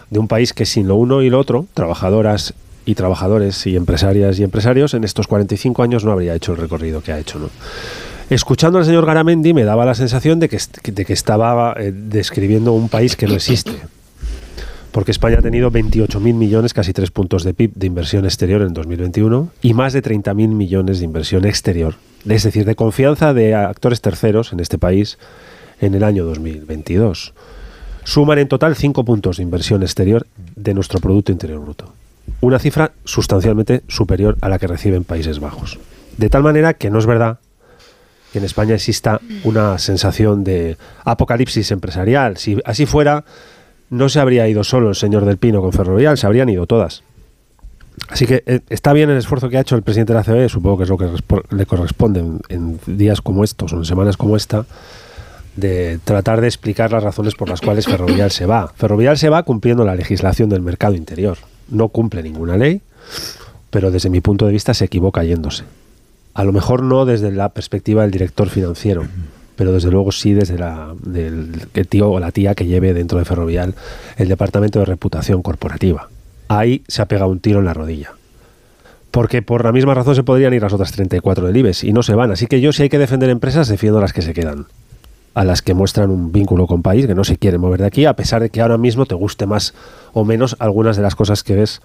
de 0.09 0.19
un 0.19 0.27
país 0.27 0.53
que 0.53 0.65
sin 0.65 0.87
lo 0.87 0.95
uno 0.95 1.21
y 1.23 1.29
lo 1.29 1.39
otro, 1.39 1.65
trabajadoras 1.73 2.53
y 2.85 2.95
trabajadores 2.95 3.65
y 3.67 3.75
empresarias 3.75 4.37
y 4.39 4.43
empresarios, 4.43 4.93
en 4.93 5.03
estos 5.03 5.27
45 5.27 5.81
años 5.81 6.05
no 6.05 6.11
habría 6.11 6.35
hecho 6.35 6.51
el 6.51 6.59
recorrido 6.59 7.01
que 7.01 7.13
ha 7.13 7.19
hecho. 7.19 7.39
¿no? 7.39 7.49
Escuchando 8.29 8.79
al 8.79 8.85
señor 8.85 9.05
Garamendi 9.05 9.53
me 9.53 9.63
daba 9.63 9.85
la 9.85 9.95
sensación 9.95 10.39
de 10.39 10.49
que, 10.49 10.59
de 10.85 11.05
que 11.05 11.13
estaba 11.13 11.75
eh, 11.77 11.91
describiendo 11.93 12.73
un 12.73 12.89
país 12.89 13.15
que 13.15 13.27
no 13.27 13.35
existe. 13.35 13.73
Porque 14.91 15.11
España 15.11 15.39
ha 15.39 15.41
tenido 15.41 15.71
28.000 15.71 16.33
millones, 16.33 16.73
casi 16.73 16.93
tres 16.93 17.09
puntos 17.09 17.43
de 17.43 17.53
PIB 17.53 17.73
de 17.73 17.87
inversión 17.87 18.25
exterior 18.25 18.61
en 18.61 18.73
2021 18.73 19.49
y 19.61 19.73
más 19.73 19.91
de 19.93 20.03
30.000 20.03 20.49
millones 20.49 20.99
de 20.99 21.05
inversión 21.05 21.45
exterior, 21.45 21.95
es 22.27 22.43
decir, 22.43 22.63
de 22.65 22.75
confianza 22.75 23.33
de 23.33 23.55
actores 23.55 24.01
terceros 24.01 24.53
en 24.53 24.59
este 24.59 24.77
país 24.77 25.17
en 25.81 25.95
el 25.95 26.03
año 26.03 26.25
2022. 26.25 27.33
Suman 28.03 28.37
en 28.37 28.47
total 28.47 28.75
5 28.75 29.03
puntos 29.03 29.37
de 29.37 29.43
inversión 29.43 29.81
exterior 29.81 30.27
de 30.55 30.73
nuestro 30.73 30.99
Producto 30.99 31.31
Interior 31.31 31.59
Bruto. 31.59 31.93
Una 32.41 32.59
cifra 32.59 32.91
sustancialmente 33.03 33.81
superior 33.87 34.37
a 34.41 34.49
la 34.49 34.59
que 34.59 34.67
reciben 34.67 35.03
Países 35.03 35.39
Bajos. 35.39 35.79
De 36.17 36.29
tal 36.29 36.43
manera 36.43 36.75
que 36.75 36.91
no 36.91 36.99
es 36.99 37.05
verdad 37.05 37.39
que 38.33 38.39
en 38.39 38.45
España 38.45 38.73
exista 38.73 39.21
una 39.43 39.77
sensación 39.77 40.43
de 40.43 40.75
apocalipsis 41.05 41.69
empresarial. 41.71 42.37
Si 42.37 42.57
así 42.65 42.87
fuera, 42.87 43.25
no 43.91 44.09
se 44.09 44.19
habría 44.19 44.47
ido 44.47 44.63
solo 44.63 44.89
el 44.89 44.95
señor 44.95 45.23
del 45.23 45.37
Pino 45.37 45.61
con 45.61 45.71
Ferrovial, 45.71 46.17
se 46.17 46.25
habrían 46.25 46.49
ido 46.49 46.65
todas. 46.65 47.03
Así 48.09 48.25
que 48.25 48.41
eh, 48.47 48.61
está 48.69 48.91
bien 48.91 49.11
el 49.11 49.17
esfuerzo 49.17 49.49
que 49.49 49.57
ha 49.57 49.61
hecho 49.61 49.75
el 49.75 49.83
presidente 49.83 50.13
de 50.13 50.19
la 50.19 50.23
CBE, 50.23 50.49
supongo 50.49 50.77
que 50.77 50.83
es 50.83 50.89
lo 50.89 50.97
que 50.97 51.09
le 51.51 51.65
corresponde 51.67 52.23
en, 52.49 52.79
días 52.87 53.21
como 53.21 53.43
estos 53.43 53.71
o 53.71 53.77
en 53.77 53.85
semanas 53.85 54.17
como 54.17 54.35
esta, 54.35 54.65
de 55.55 55.99
tratar 56.03 56.41
de 56.41 56.47
explicar 56.47 56.91
las 56.91 57.03
razones 57.03 57.35
por 57.35 57.49
las 57.49 57.61
cuales 57.61 57.85
Ferrovial 57.85 58.31
se 58.31 58.47
va. 58.47 58.73
Ferrovial 58.75 59.19
se 59.19 59.29
va 59.29 59.43
cumpliendo 59.43 59.85
la 59.85 59.93
legislación 59.93 60.49
del 60.49 60.63
mercado 60.63 60.95
interior. 60.95 61.37
No 61.69 61.89
cumple 61.89 62.23
ninguna 62.23 62.57
ley, 62.57 62.81
pero 63.69 63.91
desde 63.91 64.09
mi 64.09 64.21
punto 64.21 64.47
de 64.47 64.53
vista 64.53 64.73
se 64.73 64.85
equivoca 64.85 65.23
yéndose. 65.23 65.65
A 66.33 66.43
lo 66.43 66.51
mejor 66.51 66.81
no 66.81 67.05
desde 67.05 67.31
la 67.31 67.49
perspectiva 67.49 68.01
del 68.01 68.11
director 68.11 68.49
financiero, 68.49 69.05
pero 69.55 69.71
desde 69.71 69.91
luego 69.91 70.11
sí 70.11 70.33
desde 70.33 70.57
la, 70.57 70.93
del 71.03 71.67
el 71.73 71.87
tío 71.87 72.09
o 72.09 72.19
la 72.19 72.31
tía 72.31 72.55
que 72.55 72.65
lleve 72.65 72.93
dentro 72.93 73.19
de 73.19 73.25
Ferrovial 73.25 73.75
el 74.17 74.27
departamento 74.27 74.79
de 74.79 74.85
reputación 74.85 75.41
corporativa. 75.41 76.09
Ahí 76.47 76.83
se 76.87 77.01
ha 77.01 77.07
pegado 77.07 77.29
un 77.29 77.39
tiro 77.39 77.59
en 77.59 77.65
la 77.65 77.73
rodilla. 77.73 78.13
Porque 79.11 79.43
por 79.43 79.63
la 79.63 79.71
misma 79.71 79.93
razón 79.93 80.15
se 80.15 80.23
podrían 80.23 80.55
ir 80.55 80.63
las 80.63 80.73
otras 80.73 80.91
34 80.91 81.45
del 81.45 81.57
IBEX 81.57 81.83
y 81.83 81.93
no 81.93 82.01
se 82.01 82.15
van. 82.15 82.31
Así 82.31 82.47
que 82.47 82.61
yo 82.61 82.73
si 82.73 82.81
hay 82.81 82.89
que 82.89 82.97
defender 82.97 83.29
empresas, 83.29 83.67
defiendo 83.67 84.01
las 84.01 84.11
que 84.11 84.23
se 84.23 84.33
quedan. 84.33 84.65
A 85.35 85.43
las 85.43 85.61
que 85.61 85.75
muestran 85.75 86.09
un 86.09 86.31
vínculo 86.31 86.65
con 86.65 86.81
país, 86.81 87.05
que 87.05 87.13
no 87.13 87.23
se 87.23 87.37
quieren 87.37 87.61
mover 87.61 87.81
de 87.81 87.87
aquí, 87.87 88.05
a 88.05 88.15
pesar 88.15 88.41
de 88.41 88.49
que 88.49 88.61
ahora 88.61 88.79
mismo 88.79 89.05
te 89.05 89.13
guste 89.13 89.45
más 89.45 89.75
o 90.13 90.25
menos 90.25 90.55
algunas 90.59 90.95
de 90.97 91.03
las 91.03 91.15
cosas 91.15 91.43
que 91.43 91.55
ves 91.55 91.81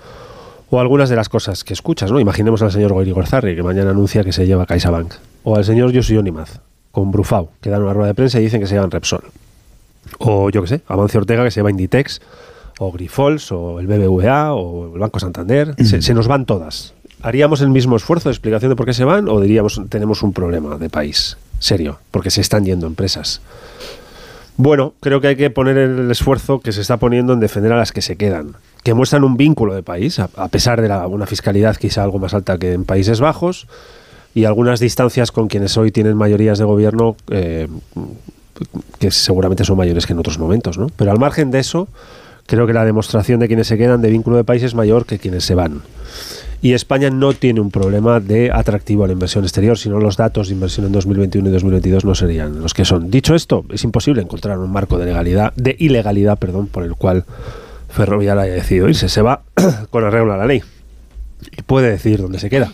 o 0.70 0.80
algunas 0.80 1.08
de 1.08 1.16
las 1.16 1.28
cosas 1.28 1.64
que 1.64 1.72
escuchas, 1.72 2.12
¿no? 2.12 2.20
Imaginemos 2.20 2.62
al 2.62 2.72
señor 2.72 2.92
Goiri 2.92 3.12
Gorzarri, 3.12 3.56
que 3.56 3.62
mañana 3.62 3.90
anuncia 3.90 4.24
que 4.24 4.32
se 4.32 4.46
lleva 4.46 4.66
CaixaBank, 4.66 5.14
o 5.44 5.56
al 5.56 5.64
señor 5.64 5.94
Josu 5.94 6.18
Onimaz, 6.18 6.60
con 6.90 7.10
Brufau, 7.10 7.50
que 7.60 7.70
dan 7.70 7.82
una 7.82 7.92
rueda 7.92 8.08
de 8.08 8.14
prensa 8.14 8.40
y 8.40 8.44
dicen 8.44 8.60
que 8.60 8.66
se 8.66 8.74
llevan 8.74 8.90
Repsol. 8.90 9.24
O 10.18 10.50
yo 10.50 10.62
qué 10.62 10.68
sé, 10.68 10.80
Amancio 10.88 11.20
Ortega, 11.20 11.44
que 11.44 11.50
se 11.50 11.60
lleva 11.60 11.70
Inditex, 11.70 12.20
o 12.78 12.92
Grifols, 12.92 13.50
o 13.52 13.80
el 13.80 13.86
BBVA, 13.86 14.54
o 14.54 14.94
el 14.94 15.00
Banco 15.00 15.18
Santander. 15.18 15.74
Se, 15.84 16.00
se, 16.02 16.14
nos 16.14 16.28
van 16.28 16.46
todas. 16.46 16.94
¿Haríamos 17.22 17.60
el 17.60 17.68
mismo 17.68 17.96
esfuerzo 17.96 18.28
de 18.28 18.34
explicación 18.34 18.70
de 18.70 18.76
por 18.76 18.86
qué 18.86 18.94
se 18.94 19.04
van 19.04 19.28
o 19.28 19.40
diríamos 19.40 19.80
tenemos 19.88 20.22
un 20.22 20.32
problema 20.32 20.78
de 20.78 20.88
país 20.88 21.36
serio? 21.58 21.98
Porque 22.12 22.30
se 22.30 22.40
están 22.40 22.64
yendo 22.64 22.86
empresas. 22.86 23.40
Bueno, 24.56 24.94
creo 25.00 25.20
que 25.20 25.28
hay 25.28 25.36
que 25.36 25.50
poner 25.50 25.76
el 25.78 26.10
esfuerzo 26.10 26.60
que 26.60 26.72
se 26.72 26.80
está 26.80 26.96
poniendo 26.96 27.32
en 27.32 27.40
defender 27.40 27.72
a 27.72 27.76
las 27.76 27.92
que 27.92 28.02
se 28.02 28.16
quedan, 28.16 28.54
que 28.88 28.94
muestran 28.94 29.22
un 29.22 29.36
vínculo 29.36 29.74
de 29.74 29.82
país, 29.82 30.18
a, 30.18 30.30
a 30.34 30.48
pesar 30.48 30.80
de 30.80 30.88
la, 30.88 31.06
una 31.06 31.26
fiscalidad 31.26 31.76
quizá 31.76 32.02
algo 32.02 32.18
más 32.18 32.32
alta 32.32 32.56
que 32.56 32.72
en 32.72 32.86
Países 32.86 33.20
Bajos 33.20 33.66
y 34.34 34.46
algunas 34.46 34.80
distancias 34.80 35.30
con 35.30 35.46
quienes 35.46 35.76
hoy 35.76 35.92
tienen 35.92 36.16
mayorías 36.16 36.56
de 36.58 36.64
gobierno 36.64 37.14
eh, 37.30 37.68
que 38.98 39.10
seguramente 39.10 39.62
son 39.66 39.76
mayores 39.76 40.06
que 40.06 40.14
en 40.14 40.20
otros 40.20 40.38
momentos. 40.38 40.78
¿no? 40.78 40.86
Pero 40.96 41.10
al 41.10 41.18
margen 41.18 41.50
de 41.50 41.58
eso, 41.58 41.86
creo 42.46 42.66
que 42.66 42.72
la 42.72 42.86
demostración 42.86 43.40
de 43.40 43.46
quienes 43.46 43.66
se 43.66 43.76
quedan 43.76 44.00
de 44.00 44.08
vínculo 44.08 44.38
de 44.38 44.44
país 44.44 44.62
es 44.62 44.74
mayor 44.74 45.04
que 45.04 45.18
quienes 45.18 45.44
se 45.44 45.54
van. 45.54 45.82
Y 46.62 46.72
España 46.72 47.10
no 47.10 47.34
tiene 47.34 47.60
un 47.60 47.70
problema 47.70 48.20
de 48.20 48.50
atractivo 48.50 49.04
a 49.04 49.06
la 49.06 49.12
inversión 49.12 49.44
exterior, 49.44 49.76
sino 49.76 50.00
los 50.00 50.16
datos 50.16 50.48
de 50.48 50.54
inversión 50.54 50.86
en 50.86 50.92
2021 50.92 51.46
y 51.46 51.52
2022 51.52 52.06
no 52.06 52.14
serían 52.14 52.62
los 52.62 52.72
que 52.72 52.86
son. 52.86 53.10
Dicho 53.10 53.34
esto, 53.34 53.66
es 53.70 53.84
imposible 53.84 54.22
encontrar 54.22 54.58
un 54.58 54.72
marco 54.72 54.96
de 54.96 55.04
legalidad, 55.04 55.52
de 55.56 55.76
ilegalidad, 55.78 56.38
perdón, 56.38 56.68
por 56.68 56.84
el 56.84 56.94
cual 56.94 57.26
Ferrovial 57.88 58.38
haya 58.38 58.54
decidido 58.54 58.88
irse. 58.88 59.08
Se 59.08 59.22
va 59.22 59.42
con 59.90 60.04
arreglo 60.04 60.32
a 60.32 60.36
la 60.36 60.46
ley 60.46 60.62
y 61.56 61.62
puede 61.62 61.90
decidir 61.90 62.22
dónde 62.22 62.38
se 62.38 62.50
queda. 62.50 62.72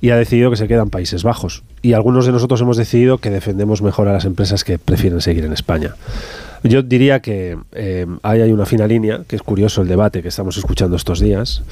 Y 0.00 0.10
ha 0.10 0.16
decidido 0.16 0.50
que 0.50 0.56
se 0.56 0.66
quedan 0.66 0.88
Países 0.88 1.22
Bajos. 1.22 1.62
Y 1.82 1.92
algunos 1.92 2.24
de 2.24 2.32
nosotros 2.32 2.60
hemos 2.62 2.78
decidido 2.78 3.18
que 3.18 3.30
defendemos 3.30 3.82
mejor 3.82 4.08
a 4.08 4.12
las 4.12 4.24
empresas 4.24 4.64
que 4.64 4.78
prefieren 4.78 5.20
seguir 5.20 5.44
en 5.44 5.52
España. 5.52 5.94
Yo 6.62 6.82
diría 6.82 7.20
que 7.20 7.58
eh, 7.72 8.06
ahí 8.22 8.40
hay 8.40 8.52
una 8.52 8.66
fina 8.66 8.86
línea, 8.86 9.22
que 9.26 9.36
es 9.36 9.42
curioso 9.42 9.82
el 9.82 9.88
debate 9.88 10.22
que 10.22 10.28
estamos 10.28 10.56
escuchando 10.56 10.96
estos 10.96 11.20
días, 11.20 11.62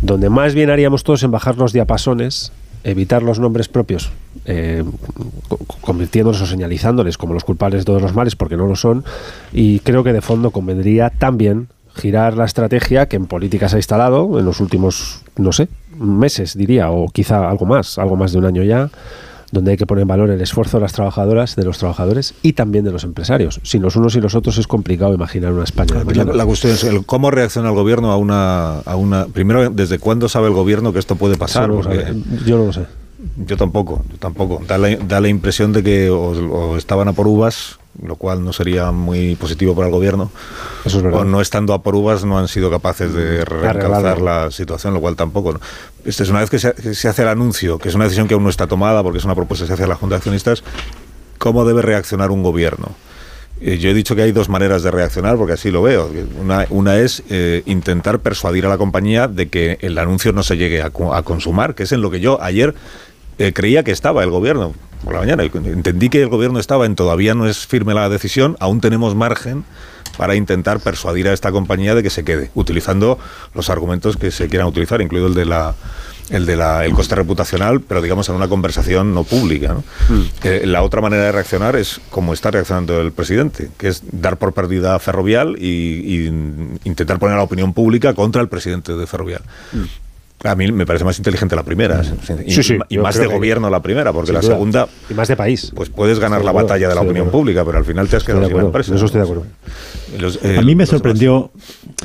donde 0.00 0.30
más 0.30 0.54
bien 0.54 0.70
haríamos 0.70 1.04
todos 1.04 1.22
en 1.22 1.30
bajar 1.30 1.56
los 1.56 1.72
diapasones, 1.72 2.52
evitar 2.84 3.22
los 3.22 3.38
nombres 3.38 3.68
propios, 3.68 4.12
eh, 4.46 4.82
convirtiéndolos 5.80 6.40
o 6.40 6.46
señalizándoles 6.46 7.18
como 7.18 7.34
los 7.34 7.44
culpables 7.44 7.82
de 7.82 7.84
todos 7.84 8.00
los 8.00 8.14
males, 8.14 8.34
porque 8.36 8.56
no 8.56 8.66
lo 8.66 8.76
son, 8.76 9.04
y 9.52 9.80
creo 9.80 10.04
que 10.04 10.12
de 10.12 10.22
fondo 10.22 10.50
convendría 10.50 11.10
también 11.10 11.68
girar 11.94 12.36
la 12.36 12.44
estrategia 12.44 13.06
que 13.06 13.16
en 13.16 13.26
política 13.26 13.68
se 13.68 13.76
ha 13.76 13.78
instalado 13.78 14.38
en 14.38 14.44
los 14.44 14.60
últimos, 14.60 15.22
no 15.36 15.52
sé, 15.52 15.68
meses 15.98 16.56
diría, 16.56 16.90
o 16.90 17.08
quizá 17.08 17.48
algo 17.48 17.66
más, 17.66 17.98
algo 17.98 18.16
más 18.16 18.32
de 18.32 18.38
un 18.38 18.46
año 18.46 18.62
ya, 18.62 18.90
donde 19.52 19.70
hay 19.70 19.76
que 19.76 19.86
poner 19.86 20.02
en 20.02 20.08
valor 20.08 20.30
el 20.30 20.40
esfuerzo 20.40 20.78
de 20.78 20.82
las 20.82 20.92
trabajadoras, 20.92 21.54
de 21.54 21.64
los 21.64 21.78
trabajadores 21.78 22.34
y 22.42 22.54
también 22.54 22.84
de 22.84 22.90
los 22.90 23.04
empresarios. 23.04 23.60
Sin 23.62 23.82
los 23.82 23.94
unos 23.94 24.16
y 24.16 24.20
los 24.20 24.34
otros 24.34 24.58
es 24.58 24.66
complicado 24.66 25.14
imaginar 25.14 25.52
una 25.52 25.64
España. 25.64 26.02
La, 26.04 26.24
la, 26.24 26.44
cuestión 26.44 26.72
es 26.72 26.82
el 26.82 27.06
cómo 27.06 27.30
reacciona 27.30 27.68
el 27.68 27.74
gobierno 27.74 28.10
a 28.10 28.16
una, 28.16 28.80
a 28.80 28.96
una... 28.96 29.26
Primero, 29.26 29.70
¿desde 29.70 29.98
cuándo 29.98 30.28
sabe 30.28 30.48
el 30.48 30.54
gobierno 30.54 30.92
que 30.92 30.98
esto 30.98 31.14
puede 31.14 31.36
pasar? 31.36 31.68
No 31.68 31.82
yo 32.44 32.58
no 32.58 32.66
lo 32.66 32.72
sé. 32.72 32.86
Yo 33.46 33.56
tampoco, 33.56 34.04
yo 34.10 34.18
tampoco. 34.18 34.60
Da 34.66 34.76
la, 34.76 34.96
da 34.96 35.20
la 35.20 35.28
impresión 35.28 35.72
de 35.72 35.82
que 35.82 36.10
o, 36.10 36.30
o, 36.30 36.76
estaban 36.76 37.08
a 37.08 37.12
por 37.12 37.26
uvas, 37.26 37.78
lo 38.02 38.16
cual 38.16 38.44
no 38.44 38.52
sería 38.52 38.90
muy 38.90 39.36
positivo 39.36 39.74
para 39.74 39.88
el 39.88 39.92
gobierno. 39.92 40.30
Eso 40.84 40.98
es 40.98 41.02
verdad. 41.02 41.20
O 41.20 41.24
no 41.24 41.40
estando 41.40 41.74
a 41.74 41.82
por 41.82 41.94
uvas 41.94 42.24
no 42.24 42.38
han 42.38 42.48
sido 42.48 42.70
capaces 42.70 43.12
de 43.12 43.44
reencauzar 43.44 44.20
la 44.20 44.50
situación, 44.50 44.94
lo 44.94 45.00
cual 45.00 45.16
tampoco. 45.16 45.60
Esta 46.04 46.22
es 46.22 46.30
una 46.30 46.40
vez 46.40 46.50
que 46.50 46.58
se, 46.58 46.72
que 46.72 46.94
se, 46.94 47.08
hace 47.08 47.22
el 47.22 47.28
anuncio, 47.28 47.78
que 47.78 47.88
es 47.88 47.94
una 47.94 48.04
decisión 48.04 48.28
que 48.28 48.34
aún 48.34 48.44
no 48.44 48.50
está 48.50 48.66
tomada 48.66 49.02
porque 49.02 49.18
es 49.18 49.24
una 49.24 49.34
propuesta 49.34 49.64
que 49.64 49.68
se 49.68 49.72
hace 49.74 49.84
a 49.84 49.88
la 49.88 49.96
Junta 49.96 50.14
de 50.14 50.18
Accionistas, 50.18 50.64
¿cómo 51.38 51.64
debe 51.64 51.82
reaccionar 51.82 52.30
un 52.30 52.42
gobierno? 52.42 52.88
Eh, 53.60 53.78
yo 53.78 53.90
he 53.90 53.94
dicho 53.94 54.16
que 54.16 54.22
hay 54.22 54.32
dos 54.32 54.48
maneras 54.48 54.82
de 54.82 54.90
reaccionar, 54.90 55.36
porque 55.36 55.54
así 55.54 55.70
lo 55.70 55.82
veo. 55.82 56.10
Una, 56.40 56.66
una 56.70 56.98
es 56.98 57.22
eh, 57.30 57.62
intentar 57.66 58.18
persuadir 58.18 58.66
a 58.66 58.68
la 58.68 58.78
compañía 58.78 59.28
de 59.28 59.48
que 59.48 59.78
el 59.80 59.96
anuncio 59.98 60.32
no 60.32 60.42
se 60.42 60.56
llegue 60.56 60.82
a, 60.82 60.86
a 60.86 61.22
consumar, 61.22 61.74
que 61.74 61.84
es 61.84 61.92
en 61.92 62.02
lo 62.02 62.10
que 62.10 62.20
yo 62.20 62.42
ayer 62.42 62.74
eh, 63.38 63.52
creía 63.52 63.82
que 63.82 63.92
estaba 63.92 64.22
el 64.22 64.30
gobierno 64.30 64.74
por 65.04 65.14
la 65.14 65.20
mañana. 65.20 65.42
Entendí 65.42 66.08
que 66.08 66.22
el 66.22 66.28
gobierno 66.28 66.58
estaba 66.58 66.86
en 66.86 66.96
todavía 66.96 67.34
no 67.34 67.46
es 67.46 67.66
firme 67.66 67.94
la 67.94 68.08
decisión, 68.08 68.56
aún 68.60 68.80
tenemos 68.80 69.14
margen 69.14 69.64
para 70.16 70.34
intentar 70.34 70.80
persuadir 70.80 71.28
a 71.28 71.32
esta 71.32 71.52
compañía 71.52 71.94
de 71.94 72.02
que 72.02 72.10
se 72.10 72.24
quede, 72.24 72.50
utilizando 72.54 73.18
los 73.54 73.70
argumentos 73.70 74.16
que 74.16 74.30
se 74.30 74.48
quieran 74.48 74.68
utilizar, 74.68 75.00
incluido 75.00 75.26
el 75.26 75.34
de 75.34 75.44
la 75.44 75.74
el 76.30 76.46
de 76.46 76.56
la, 76.56 76.86
el 76.86 76.92
coste 76.94 77.14
reputacional, 77.14 77.82
pero 77.82 78.00
digamos 78.00 78.28
en 78.30 78.34
una 78.34 78.48
conversación 78.48 79.12
no 79.12 79.24
pública. 79.24 79.74
¿no? 79.74 79.84
Mm. 80.08 80.22
Eh, 80.42 80.62
la 80.64 80.82
otra 80.82 81.00
manera 81.00 81.24
de 81.24 81.32
reaccionar 81.32 81.76
es 81.76 82.00
como 82.10 82.32
está 82.32 82.50
reaccionando 82.50 83.00
el 83.00 83.12
presidente, 83.12 83.70
que 83.76 83.88
es 83.88 84.02
dar 84.10 84.38
por 84.38 84.54
perdida 84.54 84.98
Ferrovial 84.98 85.56
y, 85.58 85.66
y 85.66 86.26
intentar 86.84 87.18
poner 87.18 87.34
a 87.34 87.38
la 87.38 87.44
opinión 87.44 87.74
pública 87.74 88.14
contra 88.14 88.40
el 88.40 88.48
presidente 88.48 88.96
de 88.96 89.06
Ferrovial. 89.06 89.42
Mm. 89.72 89.82
A 90.42 90.54
mí 90.54 90.70
me 90.72 90.84
parece 90.84 91.06
más 91.06 91.16
inteligente 91.16 91.56
la 91.56 91.62
primera. 91.62 92.02
Y, 92.46 92.52
sí, 92.52 92.62
sí, 92.62 92.76
y 92.90 92.98
más 92.98 93.16
de 93.16 93.26
gobierno 93.26 93.70
la 93.70 93.80
primera, 93.80 94.12
porque 94.12 94.30
la 94.32 94.40
duda. 94.40 94.52
segunda. 94.52 94.88
Y 95.08 95.14
más 95.14 95.26
de 95.28 95.36
país. 95.36 95.72
Pues 95.74 95.88
puedes 95.88 96.18
ganar 96.18 96.44
la 96.44 96.50
acuerdo, 96.50 96.68
batalla 96.68 96.88
de 96.88 96.94
la 96.94 97.00
de 97.00 97.06
opinión 97.06 97.30
pública, 97.30 97.64
pero 97.64 97.78
al 97.78 97.84
final 97.86 98.08
te 98.08 98.16
has 98.16 98.24
quedado 98.24 98.46
sin 98.46 98.58
empresa. 98.58 98.94
eso 98.94 99.06
estoy 99.06 99.20
de 99.20 99.24
acuerdo. 99.24 99.46
Los, 100.18 100.38
eh, 100.44 100.58
a 100.58 100.62
mí 100.62 100.74
me 100.74 100.84
sorprendió, 100.86 101.50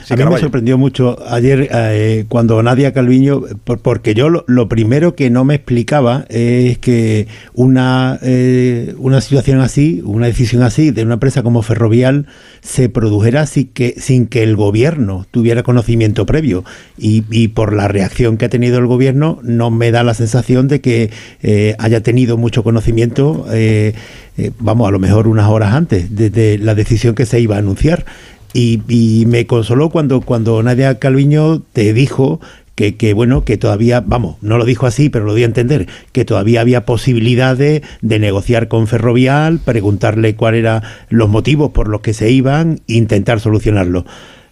Sí, 0.05 0.13
a 0.13 0.17
mí 0.17 0.23
me 0.25 0.39
sorprendió 0.39 0.77
mucho 0.77 1.17
ayer 1.29 1.67
eh, 1.71 2.25
cuando 2.29 2.63
Nadia 2.63 2.93
Calviño, 2.93 3.41
por- 3.65 3.79
porque 3.79 4.13
yo 4.15 4.29
lo, 4.29 4.45
lo 4.47 4.69
primero 4.69 5.15
que 5.15 5.29
no 5.29 5.43
me 5.43 5.55
explicaba 5.55 6.25
es 6.29 6.77
que 6.79 7.27
una, 7.53 8.17
eh, 8.23 8.95
una 8.97 9.19
situación 9.21 9.59
así, 9.59 10.01
una 10.05 10.27
decisión 10.27 10.63
así 10.63 10.91
de 10.91 11.03
una 11.03 11.15
empresa 11.15 11.43
como 11.43 11.61
Ferrovial 11.61 12.25
se 12.61 12.87
produjera 12.89 13.45
sin 13.45 13.67
que, 13.67 13.95
sin 13.97 14.27
que 14.27 14.43
el 14.43 14.55
gobierno 14.55 15.27
tuviera 15.29 15.61
conocimiento 15.61 16.25
previo. 16.25 16.63
Y, 16.97 17.25
y 17.29 17.49
por 17.49 17.73
la 17.73 17.87
reacción 17.89 18.18
que 18.37 18.45
ha 18.45 18.49
tenido 18.49 18.77
el 18.79 18.87
gobierno, 18.87 19.39
no 19.43 19.71
me 19.71 19.91
da 19.91 20.03
la 20.03 20.13
sensación 20.13 20.67
de 20.67 20.81
que 20.81 21.09
eh, 21.41 21.75
haya 21.79 22.01
tenido 22.01 22.37
mucho 22.37 22.63
conocimiento, 22.63 23.45
eh, 23.51 23.93
eh, 24.37 24.51
vamos, 24.59 24.87
a 24.87 24.91
lo 24.91 24.99
mejor 24.99 25.27
unas 25.27 25.49
horas 25.49 25.73
antes 25.73 26.15
de, 26.15 26.29
de 26.29 26.57
la 26.57 26.75
decisión 26.75 27.15
que 27.15 27.25
se 27.25 27.39
iba 27.39 27.55
a 27.55 27.59
anunciar. 27.59 28.05
Y, 28.53 28.81
y 28.87 29.25
me 29.27 29.45
consoló 29.45 29.89
cuando, 29.89 30.21
cuando 30.21 30.61
Nadia 30.63 30.97
Calviño 30.97 31.61
te 31.61 31.93
dijo 31.93 32.41
que, 32.73 32.95
que, 32.95 33.13
bueno, 33.13 33.43
que 33.43 33.57
todavía, 33.57 34.01
vamos, 34.01 34.37
no 34.41 34.57
lo 34.57 34.65
dijo 34.65 34.87
así, 34.87 35.09
pero 35.09 35.25
lo 35.25 35.35
di 35.35 35.43
a 35.43 35.45
entender, 35.45 35.87
que 36.13 36.25
todavía 36.25 36.61
había 36.61 36.85
posibilidades 36.85 37.81
de 38.01 38.19
negociar 38.19 38.67
con 38.67 38.87
Ferrovial, 38.87 39.59
preguntarle 39.59 40.35
cuáles 40.35 40.61
eran 40.61 40.81
los 41.09 41.29
motivos 41.29 41.71
por 41.71 41.89
los 41.89 42.01
que 42.01 42.13
se 42.13 42.31
iban, 42.31 42.79
intentar 42.87 43.39
solucionarlo. 43.39 44.05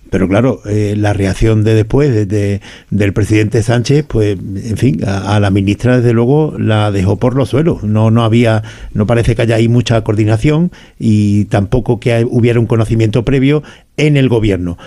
Pero 0.09 0.27
claro, 0.27 0.61
eh, 0.65 0.95
la 0.97 1.13
reacción 1.13 1.63
de 1.63 1.73
después 1.73 2.13
de, 2.13 2.25
de- 2.25 2.61
del 2.89 3.13
presidente 3.13 3.61
Sánchez, 3.63 4.05
pues, 4.07 4.37
en 4.37 4.77
fin, 4.77 5.01
a, 5.05 5.39
la 5.39 5.49
ministra 5.51 5.97
desde 5.97 6.13
luego 6.13 6.53
la 6.57 6.91
dejó 6.91 7.17
por 7.17 7.35
los 7.35 7.49
suelos. 7.49 7.83
No, 7.83 8.11
no 8.11 8.23
había, 8.23 8.63
no 8.93 9.05
parece 9.05 9.35
que 9.35 9.41
haya 9.43 9.55
ahí 9.55 9.67
mucha 9.67 10.01
coordinación 10.03 10.71
y 10.99 11.45
tampoco 11.45 11.99
que 11.99 12.25
hubiera 12.29 12.59
un 12.59 12.67
conocimiento 12.67 13.23
previo 13.23 13.63
en 13.97 14.17
el 14.17 14.29
gobierno 14.29 14.77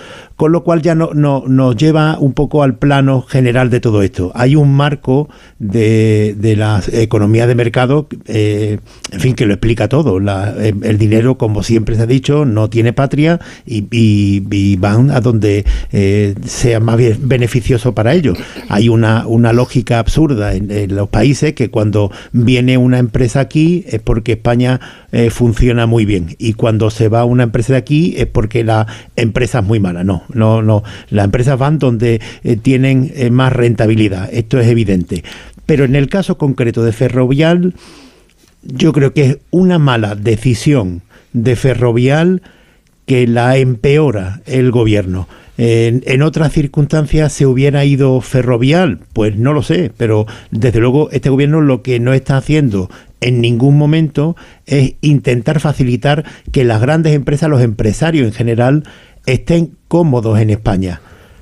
con 0.41 0.53
lo 0.53 0.65
cual 0.65 0.81
ya 0.81 0.95
no, 0.95 1.11
no, 1.13 1.45
nos 1.47 1.77
lleva 1.77 2.17
un 2.19 2.33
poco 2.33 2.63
al 2.63 2.79
plano 2.79 3.21
general 3.21 3.69
de 3.69 3.79
todo 3.79 4.01
esto. 4.01 4.33
Hay 4.35 4.57
un 4.57 4.73
marco 4.73 5.29
de, 5.59 6.35
de 6.35 6.57
la 6.57 6.83
economía 6.95 7.47
de 7.47 7.55
mercado, 7.55 8.09
eh, 8.25 8.79
en 9.13 9.21
fin, 9.21 9.35
que 9.35 9.45
lo 9.45 9.53
explica 9.53 9.87
todo. 9.87 10.19
La, 10.19 10.55
eh, 10.57 10.73
el 10.83 10.97
dinero, 10.97 11.37
como 11.37 11.63
siempre 11.63 11.95
se 11.97 12.05
ha 12.05 12.07
dicho, 12.07 12.47
no 12.47 12.71
tiene 12.71 12.95
patria 12.95 13.39
y, 13.67 13.85
y, 13.91 14.77
van 14.77 15.11
a 15.11 15.21
donde 15.21 15.67
eh, 15.93 16.35
sea 16.47 16.81
más 16.81 16.97
beneficioso 17.21 17.95
para 17.95 18.15
ellos. 18.15 18.39
Hay 18.71 18.89
una, 18.89 19.27
una 19.27 19.53
lógica 19.53 19.99
absurda 19.99 20.55
en, 20.55 20.71
en, 20.71 20.97
los 20.97 21.11
países 21.11 21.53
que 21.53 21.71
cuando 21.71 22.11
viene 22.33 22.79
una 22.79 22.99
empresa 22.99 23.41
aquí 23.41 23.85
es 23.89 24.01
porque 24.01 24.33
España 24.33 24.81
eh, 25.13 25.29
funciona 25.31 25.87
muy 25.87 26.05
bien 26.05 26.37
y 26.39 26.53
cuando 26.53 26.89
se 26.89 27.09
va 27.09 27.25
una 27.25 27.43
empresa 27.43 27.73
de 27.73 27.79
aquí 27.81 28.15
es 28.17 28.27
porque 28.27 28.63
la 28.63 28.87
empresa 29.17 29.61
es 29.61 29.65
muy 29.65 29.81
mala. 29.81 30.05
No, 30.05 30.25
no, 30.33 30.63
no. 30.63 30.83
Las 31.11 31.25
empresas 31.25 31.59
van 31.59 31.79
donde 31.79 32.21
eh, 32.45 32.57
tienen 32.57 33.13
eh, 33.15 33.31
más 33.31 33.53
rentabilidad. 33.53 34.29
Esto 34.33 34.59
es 34.59 34.67
evidente. 34.69 35.25
Pero 35.67 35.85
en 35.85 35.95
el 35.95 36.09
caso 36.09 36.39
concreto 36.39 36.83
de 36.83 36.93
Ferrovial, 36.93 37.75
yo 38.63 38.93
creo 38.93 39.13
que 39.13 39.23
es 39.23 39.39
una 39.51 39.79
mala 39.79 40.15
decisión 40.15 41.03
de 41.33 41.57
Ferrovial 41.57 42.43
que 43.07 43.27
la 43.27 43.57
empeora 43.57 44.41
el 44.47 44.71
gobierno. 44.71 45.29
En, 45.59 46.03
en, 46.07 46.23
otras 46.23 46.53
circunstancias 46.53 47.33
se 47.35 47.45
hubiera 47.45 47.85
ido 47.85 48.19
ferrovial, 48.23 49.01
pues 49.13 49.37
no 49.37 49.53
lo 49.53 49.63
sé, 49.63 49.93
pero 49.95 50.27
desde 50.51 50.81
luego 50.81 51.11
este 51.11 51.29
gobierno 51.29 51.61
lo 51.61 51.83
que 51.83 52.01
no 52.01 52.15
está 52.15 52.39
haciendo 52.39 52.89
en 53.21 53.41
ningún 53.41 53.77
momento 53.77 54.37
es 54.67 54.95
intentar 55.01 55.61
facilitar 55.61 56.25
que 56.53 56.65
las 56.65 56.81
grandes 56.81 57.15
empresas, 57.15 57.49
los 57.49 57.63
empresarios 57.63 58.27
en 58.27 58.33
general, 58.33 58.85
estén 59.27 59.77
cómodos 59.89 60.39
en 60.41 60.51
España. 60.51 61.01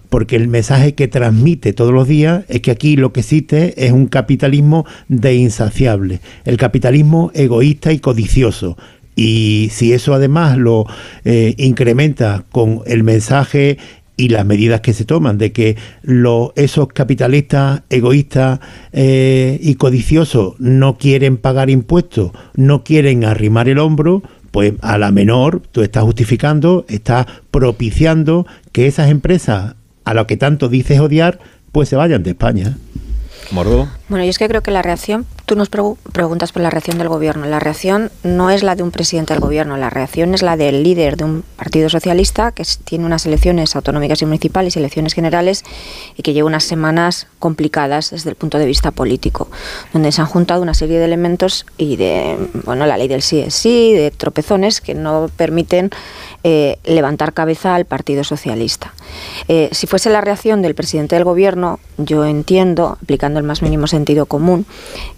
Porque 0.08 0.36
el 0.36 0.48
mensaje 0.48 0.94
que 0.94 1.06
transmite 1.06 1.72
todos 1.74 1.92
los 1.92 2.08
días 2.08 2.44
es 2.48 2.62
que 2.62 2.70
aquí 2.70 2.96
lo 2.96 3.12
que 3.12 3.20
existe 3.20 3.84
es 3.84 3.92
un 3.92 4.06
capitalismo 4.06 4.86
de 5.08 5.34
insaciable, 5.34 6.20
el 6.44 6.56
capitalismo 6.56 7.30
egoísta 7.34 7.92
y 7.92 7.98
codicioso. 7.98 8.76
Y 9.16 9.68
si 9.72 9.92
eso 9.92 10.14
además 10.14 10.56
lo 10.56 10.86
eh, 11.24 11.54
incrementa 11.58 12.44
con 12.52 12.82
el 12.86 13.02
mensaje 13.02 13.76
y 14.18 14.28
las 14.28 14.44
medidas 14.44 14.82
que 14.82 14.92
se 14.92 15.06
toman 15.06 15.38
de 15.38 15.52
que 15.52 15.76
los, 16.02 16.50
esos 16.56 16.88
capitalistas 16.88 17.82
egoístas 17.88 18.58
eh, 18.92 19.58
y 19.62 19.76
codiciosos 19.76 20.54
no 20.58 20.98
quieren 20.98 21.38
pagar 21.38 21.70
impuestos, 21.70 22.32
no 22.54 22.82
quieren 22.82 23.24
arrimar 23.24 23.68
el 23.68 23.78
hombro, 23.78 24.22
pues 24.50 24.74
a 24.82 24.98
la 24.98 25.12
menor 25.12 25.62
tú 25.72 25.82
estás 25.82 26.02
justificando, 26.02 26.84
estás 26.88 27.26
propiciando 27.52 28.46
que 28.72 28.88
esas 28.88 29.08
empresas 29.08 29.76
a 30.04 30.14
lo 30.14 30.26
que 30.26 30.36
tanto 30.36 30.68
dices 30.68 30.98
odiar, 30.98 31.38
pues 31.70 31.88
se 31.88 31.96
vayan 31.96 32.24
de 32.24 32.30
España. 32.30 32.76
Mordo. 33.52 33.88
Bueno, 34.08 34.24
yo 34.24 34.30
es 34.30 34.38
que 34.38 34.48
creo 34.48 34.62
que 34.62 34.70
la 34.70 34.80
reacción, 34.80 35.26
tú 35.44 35.54
nos 35.54 35.68
preguntas 35.68 36.52
por 36.52 36.62
la 36.62 36.70
reacción 36.70 36.96
del 36.96 37.08
gobierno. 37.08 37.44
La 37.44 37.60
reacción 37.60 38.10
no 38.22 38.50
es 38.50 38.62
la 38.62 38.74
de 38.74 38.82
un 38.82 38.90
presidente 38.90 39.34
del 39.34 39.42
gobierno, 39.42 39.76
la 39.76 39.90
reacción 39.90 40.32
es 40.32 40.40
la 40.40 40.56
del 40.56 40.82
líder 40.82 41.18
de 41.18 41.24
un 41.24 41.44
partido 41.56 41.90
socialista 41.90 42.52
que 42.52 42.64
tiene 42.84 43.04
unas 43.04 43.26
elecciones 43.26 43.76
autonómicas 43.76 44.22
y 44.22 44.24
municipales 44.24 44.78
elecciones 44.78 45.12
generales 45.12 45.62
y 46.16 46.22
que 46.22 46.32
lleva 46.32 46.46
unas 46.46 46.64
semanas 46.64 47.26
complicadas 47.38 48.10
desde 48.10 48.30
el 48.30 48.36
punto 48.36 48.58
de 48.58 48.64
vista 48.64 48.92
político, 48.92 49.50
donde 49.92 50.10
se 50.10 50.22
han 50.22 50.26
juntado 50.26 50.62
una 50.62 50.72
serie 50.72 50.98
de 50.98 51.04
elementos 51.04 51.66
y 51.76 51.96
de, 51.96 52.38
bueno, 52.64 52.86
la 52.86 52.96
ley 52.96 53.08
del 53.08 53.20
sí 53.20 53.40
es 53.40 53.54
sí, 53.54 53.92
de 53.92 54.10
tropezones 54.10 54.80
que 54.80 54.94
no 54.94 55.30
permiten 55.36 55.90
eh, 56.44 56.78
levantar 56.84 57.34
cabeza 57.34 57.74
al 57.74 57.84
Partido 57.84 58.24
Socialista. 58.24 58.94
Eh, 59.48 59.68
si 59.72 59.86
fuese 59.86 60.08
la 60.08 60.22
reacción 60.22 60.62
del 60.62 60.74
presidente 60.74 61.14
del 61.14 61.24
Gobierno, 61.24 61.78
yo 61.98 62.24
entiendo, 62.24 62.96
aplicando 63.02 63.38
el 63.38 63.44
más 63.44 63.60
mínimo 63.60 63.86
sentido 63.86 63.97
común, 64.26 64.66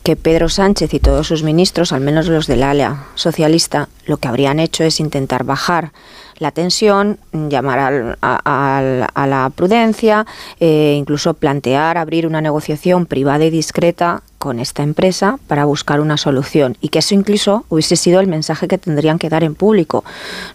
que 0.03 0.17
Pedro 0.17 0.49
Sánchez 0.49 0.95
y 0.95 1.01
todos 1.01 1.27
sus 1.27 1.43
ministros, 1.43 1.93
al 1.93 2.01
menos 2.01 2.29
los 2.29 2.47
del 2.47 2.63
ala 2.63 3.07
socialista, 3.15 3.89
lo 4.07 4.17
que 4.17 4.29
habrían 4.29 4.59
hecho 4.59 4.85
es 4.85 5.01
intentar 5.01 5.45
bajar 5.45 5.93
la 6.39 6.51
tensión, 6.51 7.19
llamar 7.33 7.79
al, 7.79 8.19
a, 8.23 9.07
a, 9.15 9.27
la 9.27 9.51
prudencia, 9.55 10.27
eh, 10.59 10.97
incluso 10.99 11.35
plantear 11.35 11.99
abrir 11.99 12.27
una 12.27 12.41
negociación 12.41 13.05
privada 13.05 13.45
y 13.45 13.51
discreta 13.51 14.23
con 14.39 14.59
esta 14.59 14.83
empresa 14.83 15.39
para 15.47 15.67
buscar 15.67 16.01
una 16.01 16.17
solución 16.17 16.79
y 16.81 16.89
que 16.89 17.01
eso 17.01 17.15
incluso 17.15 17.67
hubiese 17.69 17.97
sido 17.97 18.21
el 18.21 18.27
mensaje 18.27 18.69
que 18.69 18.79
tendrían 18.79 19.19
que 19.19 19.29
dar 19.29 19.45
en 19.45 19.55
público. 19.55 20.03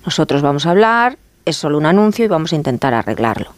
Nosotros 0.04 0.42
vamos 0.42 0.66
a 0.66 0.72
hablar, 0.72 1.20
es 1.46 1.56
solo 1.56 1.78
un 1.78 1.86
anuncio 1.86 2.26
y 2.26 2.28
vamos 2.28 2.54
a 2.54 2.56
intentar 2.56 2.94
arreglarlo. 2.94 3.52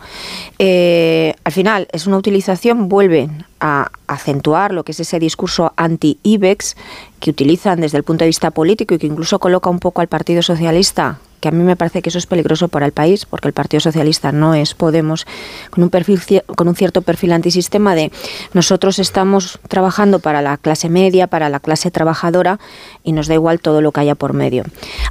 Eh, 0.60 1.34
al 1.44 1.52
final, 1.52 1.88
es 1.92 2.08
una 2.08 2.18
utilización, 2.18 2.90
vuelven 2.90 3.46
a 3.60 3.90
acentuar 4.08 4.74
lo 4.74 4.84
que 4.84 4.92
es 4.92 5.00
ese 5.00 5.20
discurso 5.20 5.74
anti-IBEX 5.76 6.76
que 7.20 7.30
utilizan 7.30 7.82
desde 7.82 7.98
el 7.98 8.04
punto 8.04 8.24
de 8.24 8.30
vista 8.30 8.52
político 8.52 8.94
y 8.94 8.98
que 8.98 9.08
incluso 9.08 9.40
coloca 9.40 9.70
un 9.70 9.80
poco 9.80 10.02
al 10.02 10.08
Partido 10.08 10.42
Socialista 10.42 11.20
que 11.40 11.50
a 11.50 11.52
mí 11.52 11.64
me 11.64 11.76
parece 11.76 12.02
que 12.02 12.10
eso 12.10 12.18
es 12.18 12.26
peligroso 12.26 12.68
para 12.68 12.86
el 12.86 12.92
país, 12.92 13.26
porque 13.26 13.48
el 13.48 13.54
Partido 13.54 13.82
Socialista 13.82 14.32
no 14.32 14.56
es 14.56 14.74
Podemos, 14.74 15.26
con 15.70 15.84
un, 15.84 15.90
perfil, 15.90 16.20
con 16.56 16.68
un 16.68 16.76
cierto 16.76 17.02
perfil 17.02 17.34
antisistema 17.34 17.96
de 17.96 18.12
nosotros 18.54 19.00
estamos 19.00 19.60
trabajando 19.68 20.20
para 20.20 20.42
la 20.42 20.58
clase 20.58 20.90
media, 20.90 21.28
para 21.28 21.50
la 21.50 21.60
clase 21.60 21.92
trabajadora, 21.92 22.60
y 23.04 23.12
nos 23.12 23.28
da 23.28 23.36
igual 23.36 23.60
todo 23.60 23.82
lo 23.82 23.92
que 23.92 24.02
haya 24.02 24.16
por 24.16 24.34
medio. 24.34 24.64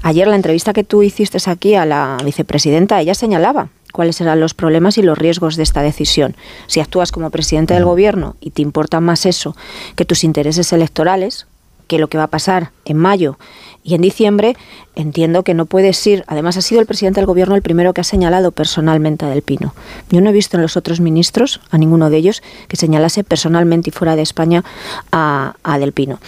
Ayer 0.03 0.27
la 0.27 0.37
entrevista 0.37 0.73
que 0.73 0.85
tú 0.85 1.03
hiciste 1.03 1.37
aquí 1.47 1.75
a 1.75 1.85
la 1.85 2.17
vicepresidenta, 2.25 3.01
ella 3.01 3.15
señalaba 3.15 3.69
cuáles 3.93 4.21
eran 4.21 4.41
los 4.41 4.55
problemas 4.55 4.99
y 4.99 5.03
los 5.03 5.19
riesgos 5.19 5.57
de 5.57 5.63
esta 5.63 5.83
decisión. 5.83 6.37
Si 6.67 6.81
actúas 6.81 7.13
como 7.13 7.31
presidente 7.31 7.75
del 7.75 7.85
gobierno 7.85 8.37
y 8.41 8.51
te 8.51 8.63
importa 8.63 9.01
más 9.01 9.27
eso 9.27 9.57
que 9.95 10.05
tus 10.05 10.25
intereses 10.25 10.73
electorales, 10.73 11.47
que 11.87 11.99
lo 11.99 12.09
que 12.09 12.19
va 12.19 12.25
a 12.25 12.29
pasar 12.29 12.71
en 12.85 12.97
mayo 12.97 13.39
y 13.83 13.95
en 13.95 14.01
diciembre, 14.01 14.57
entiendo 14.97 15.45
que 15.45 15.55
no 15.55 15.67
puedes 15.67 16.05
ir. 16.07 16.25
Además, 16.27 16.57
ha 16.57 16.61
sido 16.61 16.81
el 16.81 16.87
presidente 16.87 17.21
del 17.21 17.27
gobierno 17.27 17.55
el 17.55 17.63
primero 17.63 17.95
que 17.95 18.01
ha 18.01 18.05
señalado 18.05 18.51
personalmente 18.51 19.25
a 19.25 19.29
Del 19.29 19.43
Pino. 19.43 19.75
Yo 20.11 20.21
no 20.21 20.31
he 20.31 20.33
visto 20.33 20.57
en 20.57 20.63
los 20.63 20.77
otros 20.77 21.01
ministros, 21.01 21.61
a 21.71 21.79
ninguno 21.79 22.11
de 22.11 22.17
ellos, 22.17 22.43
que 22.67 22.77
señalase 22.77 23.23
personalmente 23.23 23.91
y 23.91 23.93
fuera 23.93 24.17
de 24.17 24.23
España 24.23 24.65
a, 25.13 25.55
a 25.63 25.79
Del 25.79 25.93
Pino. 25.93 26.19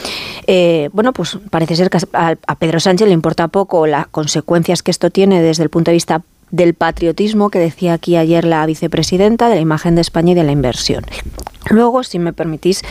Eh, 0.47 0.91
bueno, 0.93 1.13
pues 1.13 1.39
parece 1.51 1.75
ser 1.75 1.91
que 1.91 1.99
a, 2.13 2.37
a 2.47 2.55
Pedro 2.55 2.79
Sánchez 2.79 3.09
le 3.09 3.15
importa 3.15 3.49
poco 3.49 3.87
las 3.87 4.07
consecuencias 4.07 4.83
que 4.85 4.93
esto 4.93 5.11
tiene 5.11 5.43
desde 5.43 5.65
el 5.65 5.71
punto 5.71 5.91
de 5.91 5.95
vista 5.95 6.23
del 6.51 6.75
patriotismo 6.75 7.51
que 7.51 7.59
decía 7.59 7.95
aquí 7.95 8.17
ayer 8.17 8.45
la 8.45 8.65
vicepresidenta, 8.67 9.49
de 9.49 9.57
la 9.57 9.61
imagen 9.61 9.95
de 9.95 10.01
España 10.01 10.33
y 10.33 10.35
de 10.35 10.45
la 10.45 10.53
inversión. 10.53 11.05
Luego, 11.71 12.03
si 12.03 12.19
me 12.19 12.33
permitís, 12.33 12.83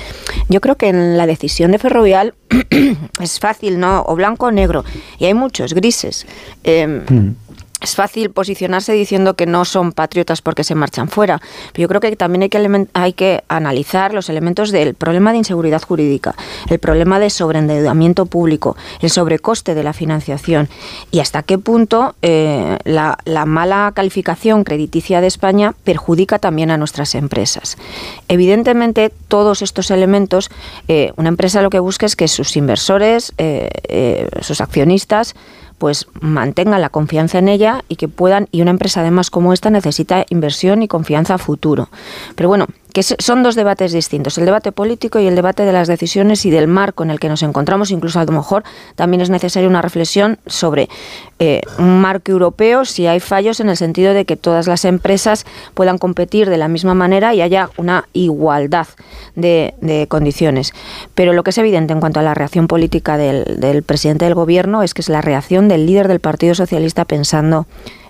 yo 0.50 0.61
creo 0.61 0.76
que 0.76 0.90
en 0.90 1.18
la 1.18 1.26
decisión 1.26 1.72
de 1.72 1.80
Ferrovial 1.80 2.36
es 3.19 3.40
fácil, 3.40 3.80
¿no? 3.80 4.03
O 4.06 4.16
blanco 4.16 4.48
o 4.48 4.52
negro. 4.52 4.84
Y 5.18 5.26
hay 5.26 5.34
muchos 5.34 5.74
grises. 5.74 6.27
Eh, 6.64 6.88
mm 7.10 7.47
es 7.82 7.96
fácil 7.96 8.32
posicionarse 8.32 8.92
diciendo 8.94 9.36
que 9.36 9.46
no 9.46 9.64
son 9.64 9.92
patriotas 9.92 10.42
porque 10.42 10.64
se 10.64 10.74
marchan 10.74 11.10
fuera. 11.10 11.40
Pero 11.74 11.84
yo 11.84 11.88
creo 11.88 12.02
que 12.02 12.16
también 12.16 12.50
hay 12.94 13.14
que, 13.14 13.44
analizar 13.50 14.14
los 14.14 14.30
elementos 14.30 14.72
del 14.72 14.96
problema 14.96 15.32
de 15.32 15.40
inseguridad 15.40 15.82
jurídica, 15.82 16.36
el 16.70 16.80
problema 16.80 17.20
de 17.20 17.30
sobreendeudamiento 17.30 18.26
público, 18.26 18.76
el 19.02 19.10
sobrecoste 19.10 19.76
de 19.76 19.84
la 19.84 19.94
financiación 19.94 20.70
y 21.12 21.20
hasta 21.20 21.44
qué 21.44 21.58
punto 21.58 22.16
eh, 22.22 22.78
la, 22.84 23.18
la, 23.26 23.46
mala 23.46 23.92
calificación 23.94 24.64
crediticia 24.64 25.22
de 25.22 25.28
España 25.28 25.76
perjudica 25.84 26.40
también 26.40 26.72
a 26.72 26.78
nuestras 26.78 27.16
empresas. 27.16 27.78
Evidentemente, 28.28 29.12
todos 29.28 29.62
estos 29.62 29.92
elementos, 29.92 30.50
eh, 30.88 31.12
una 31.16 31.30
empresa 31.30 31.62
lo 31.62 31.70
que 31.70 31.80
busca 31.80 32.06
es 32.06 32.16
que 32.16 32.28
sus 32.28 32.58
inversores, 32.58 33.34
eh, 33.38 34.28
sus 34.42 34.62
accionistas, 34.62 35.36
pues 35.78 36.08
mantengan 36.22 36.82
la 36.82 36.90
confianza 36.90 37.40
en 37.40 37.50
ella 37.50 37.84
y 37.88 37.96
que 37.96 38.08
puedan, 38.08 38.48
y 38.52 38.62
una 38.62 38.72
empresa 38.72 39.02
además 39.02 39.30
como 39.30 39.54
esta 39.54 39.70
necesita 39.70 40.26
inversión 40.30 40.84
y 40.84 40.88
confianza 40.88 41.36
a 41.36 41.38
futuro. 41.38 41.90
Pero 42.36 42.50
bueno, 42.50 42.68
que 42.98 43.03
son 43.03 43.43
dos 43.43 43.53
debates 43.53 43.92
distintos, 43.92 44.40
el 44.40 44.45
debate 44.45 44.72
político 44.72 45.19
y 45.19 45.27
el 45.27 45.35
debate 45.35 45.61
de 45.66 45.72
las 45.72 45.88
decisiones 45.88 46.48
y 46.48 46.50
del 46.50 46.67
marco 46.67 47.03
en 47.03 47.11
el 47.11 47.19
que 47.19 47.30
nos 47.30 47.43
encontramos. 47.43 47.92
Incluso 47.92 48.19
a 48.19 48.26
lo 48.26 48.32
mejor 48.32 48.64
también 48.95 49.22
es 49.22 49.30
necesaria 49.30 49.69
una 49.69 49.84
reflexión 49.84 50.40
sobre 50.48 50.90
eh, 51.38 51.61
un 51.77 52.01
marco 52.01 52.32
europeo, 52.32 52.85
si 52.85 53.06
hay 53.06 53.19
fallos 53.19 53.59
en 53.59 53.69
el 53.69 53.77
sentido 53.77 54.16
de 54.16 54.26
que 54.26 54.35
todas 54.35 54.66
las 54.66 54.84
empresas 54.84 55.45
puedan 55.76 56.00
competir 56.00 56.50
de 56.50 56.58
la 56.58 56.69
misma 56.69 56.95
manera 56.95 57.35
y 57.35 57.43
haya 57.43 57.69
una 57.77 58.09
igualdad 58.14 58.88
de, 59.35 59.76
de 59.80 60.08
condiciones. 60.08 60.74
Pero 61.14 61.34
lo 61.34 61.43
que 61.43 61.51
es 61.51 61.58
evidente 61.59 61.93
en 61.93 62.00
cuanto 62.00 62.19
a 62.19 62.24
la 62.24 62.34
reacción 62.34 62.66
política 62.66 63.16
del, 63.16 63.59
del 63.59 63.84
presidente 63.84 64.26
del 64.26 64.34
gobierno 64.34 64.82
es 64.82 64.95
que 64.95 65.03
es 65.03 65.09
la 65.09 65.22
reacción 65.22 65.67
del 65.67 65.85
líder 65.85 66.08
del 66.08 66.19
Partido 66.19 66.56
Socialista 66.56 67.06
pensando 67.06 67.67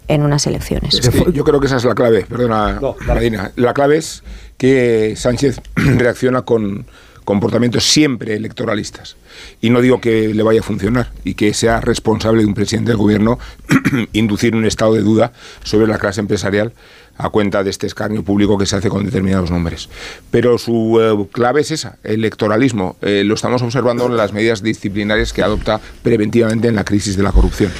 en 0.07 0.23
unas 0.23 0.47
elecciones. 0.47 0.95
Es 0.95 1.09
que 1.09 1.31
yo 1.33 1.43
creo 1.43 1.59
que 1.59 1.67
esa 1.67 1.77
es 1.77 1.85
la 1.85 1.95
clave, 1.95 2.25
perdona, 2.25 2.79
no, 2.79 2.95
Marina. 3.05 3.51
La 3.55 3.73
clave 3.73 3.97
es 3.97 4.23
que 4.57 5.15
Sánchez 5.15 5.61
reacciona 5.75 6.43
con, 6.43 6.85
comportamientos 7.27 7.83
siempre 7.83 8.35
electoralistas. 8.35 9.17
Y 9.59 9.69
no 9.69 9.81
digo 9.81 9.99
que 9.99 10.33
le 10.33 10.43
vaya 10.43 10.61
a 10.61 10.63
funcionar 10.63 11.11
y 11.25 11.33
que 11.33 11.53
sea 11.53 11.81
responsable 11.81 12.41
de 12.41 12.47
un 12.47 12.53
presidente 12.53 12.91
del 12.91 12.97
gobierno 12.97 13.37
inducir 14.13 14.55
un 14.55 14.63
estado 14.65 14.93
de 14.93 15.01
duda 15.01 15.33
sobre 15.61 15.87
la 15.87 15.97
clase 15.97 16.21
empresarial 16.21 16.71
a 17.17 17.29
cuenta 17.29 17.65
de 17.65 17.69
este 17.69 17.85
escarnio 17.85 18.23
público 18.23 18.57
que 18.57 18.65
se 18.65 18.77
hace 18.77 18.87
con 18.87 19.03
determinados 19.03 19.51
nombres. 19.51 19.89
Pero 20.31 20.57
su 20.57 21.01
eh, 21.01 21.27
clave 21.33 21.59
es 21.61 21.71
esa, 21.71 21.97
electoralismo. 22.05 22.95
Eh, 23.01 23.23
lo 23.25 23.33
estamos 23.33 23.61
observando 23.61 24.05
en 24.05 24.15
las 24.15 24.31
medidas 24.31 24.63
disciplinarias 24.63 25.33
que 25.33 25.43
adopta 25.43 25.81
preventivamente 26.03 26.69
en 26.69 26.75
la 26.75 26.85
crisis 26.85 27.17
de 27.17 27.23
la 27.23 27.33
corrupción. 27.33 27.73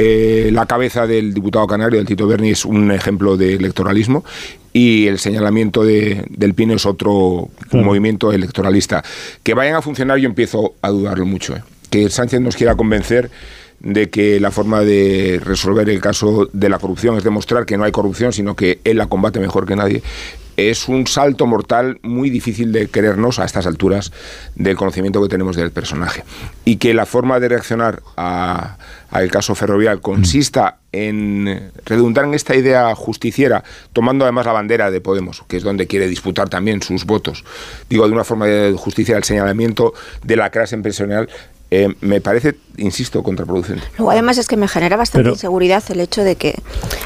Eh, 0.00 0.50
la 0.52 0.64
cabeza 0.66 1.08
del 1.08 1.34
diputado 1.34 1.66
canario, 1.66 1.98
del 1.98 2.06
Tito 2.06 2.28
Berni, 2.28 2.50
es 2.50 2.64
un 2.64 2.92
ejemplo 2.92 3.36
de 3.36 3.54
electoralismo 3.54 4.24
y 4.72 5.08
el 5.08 5.18
señalamiento 5.18 5.82
de, 5.82 6.24
del 6.30 6.54
Pino 6.54 6.74
es 6.74 6.86
otro 6.86 7.48
movimiento 7.72 8.32
electoralista. 8.32 9.02
Que 9.42 9.54
vayan 9.54 9.74
a 9.74 9.82
funcionar 9.82 10.18
yo 10.18 10.28
empiezo 10.28 10.74
a 10.82 10.90
dudarlo 10.90 11.26
mucho. 11.26 11.56
Que 11.90 12.08
Sánchez 12.10 12.40
nos 12.40 12.54
quiera 12.54 12.76
convencer 12.76 13.30
de 13.80 14.10
que 14.10 14.40
la 14.40 14.50
forma 14.50 14.82
de 14.82 15.40
resolver 15.44 15.88
el 15.88 16.00
caso 16.00 16.48
de 16.52 16.68
la 16.68 16.78
corrupción 16.78 17.16
es 17.16 17.24
demostrar 17.24 17.64
que 17.64 17.76
no 17.76 17.84
hay 17.84 17.92
corrupción, 17.92 18.32
sino 18.32 18.56
que 18.56 18.80
él 18.84 18.98
la 18.98 19.06
combate 19.06 19.38
mejor 19.40 19.66
que 19.66 19.76
nadie, 19.76 20.02
es 20.58 20.88
un 20.88 21.06
salto 21.06 21.46
mortal 21.46 22.00
muy 22.02 22.30
difícil 22.30 22.72
de 22.72 22.88
querernos 22.88 23.38
a 23.38 23.44
estas 23.44 23.64
alturas 23.66 24.12
del 24.56 24.76
conocimiento 24.76 25.22
que 25.22 25.28
tenemos 25.28 25.54
del 25.54 25.70
personaje. 25.70 26.24
Y 26.64 26.76
que 26.76 26.94
la 26.94 27.06
forma 27.06 27.38
de 27.38 27.48
reaccionar 27.48 28.02
al 28.16 29.30
caso 29.30 29.54
ferrovial 29.54 30.00
consista 30.00 30.78
en 30.90 31.70
redundar 31.86 32.24
en 32.24 32.34
esta 32.34 32.56
idea 32.56 32.92
justiciera, 32.96 33.62
tomando 33.92 34.24
además 34.24 34.46
la 34.46 34.52
bandera 34.52 34.90
de 34.90 35.00
Podemos, 35.00 35.44
que 35.46 35.58
es 35.58 35.62
donde 35.62 35.86
quiere 35.86 36.08
disputar 36.08 36.48
también 36.48 36.82
sus 36.82 37.04
votos, 37.04 37.44
digo, 37.88 38.06
de 38.08 38.14
una 38.14 38.24
forma 38.24 38.46
de 38.46 38.72
justicia, 38.72 39.16
el 39.16 39.24
señalamiento 39.24 39.94
de 40.24 40.34
la 40.34 40.50
clase 40.50 40.74
empresarial 40.74 41.28
eh, 41.70 41.94
me 42.00 42.20
parece, 42.20 42.56
insisto, 42.78 43.22
contraproducente. 43.22 43.84
Luego, 43.98 44.10
además, 44.10 44.38
es 44.38 44.48
que 44.48 44.56
me 44.56 44.66
genera 44.66 44.96
bastante 44.96 45.28
inseguridad 45.28 45.84
el 45.90 46.00
hecho 46.00 46.24
de 46.24 46.34
que, 46.34 46.58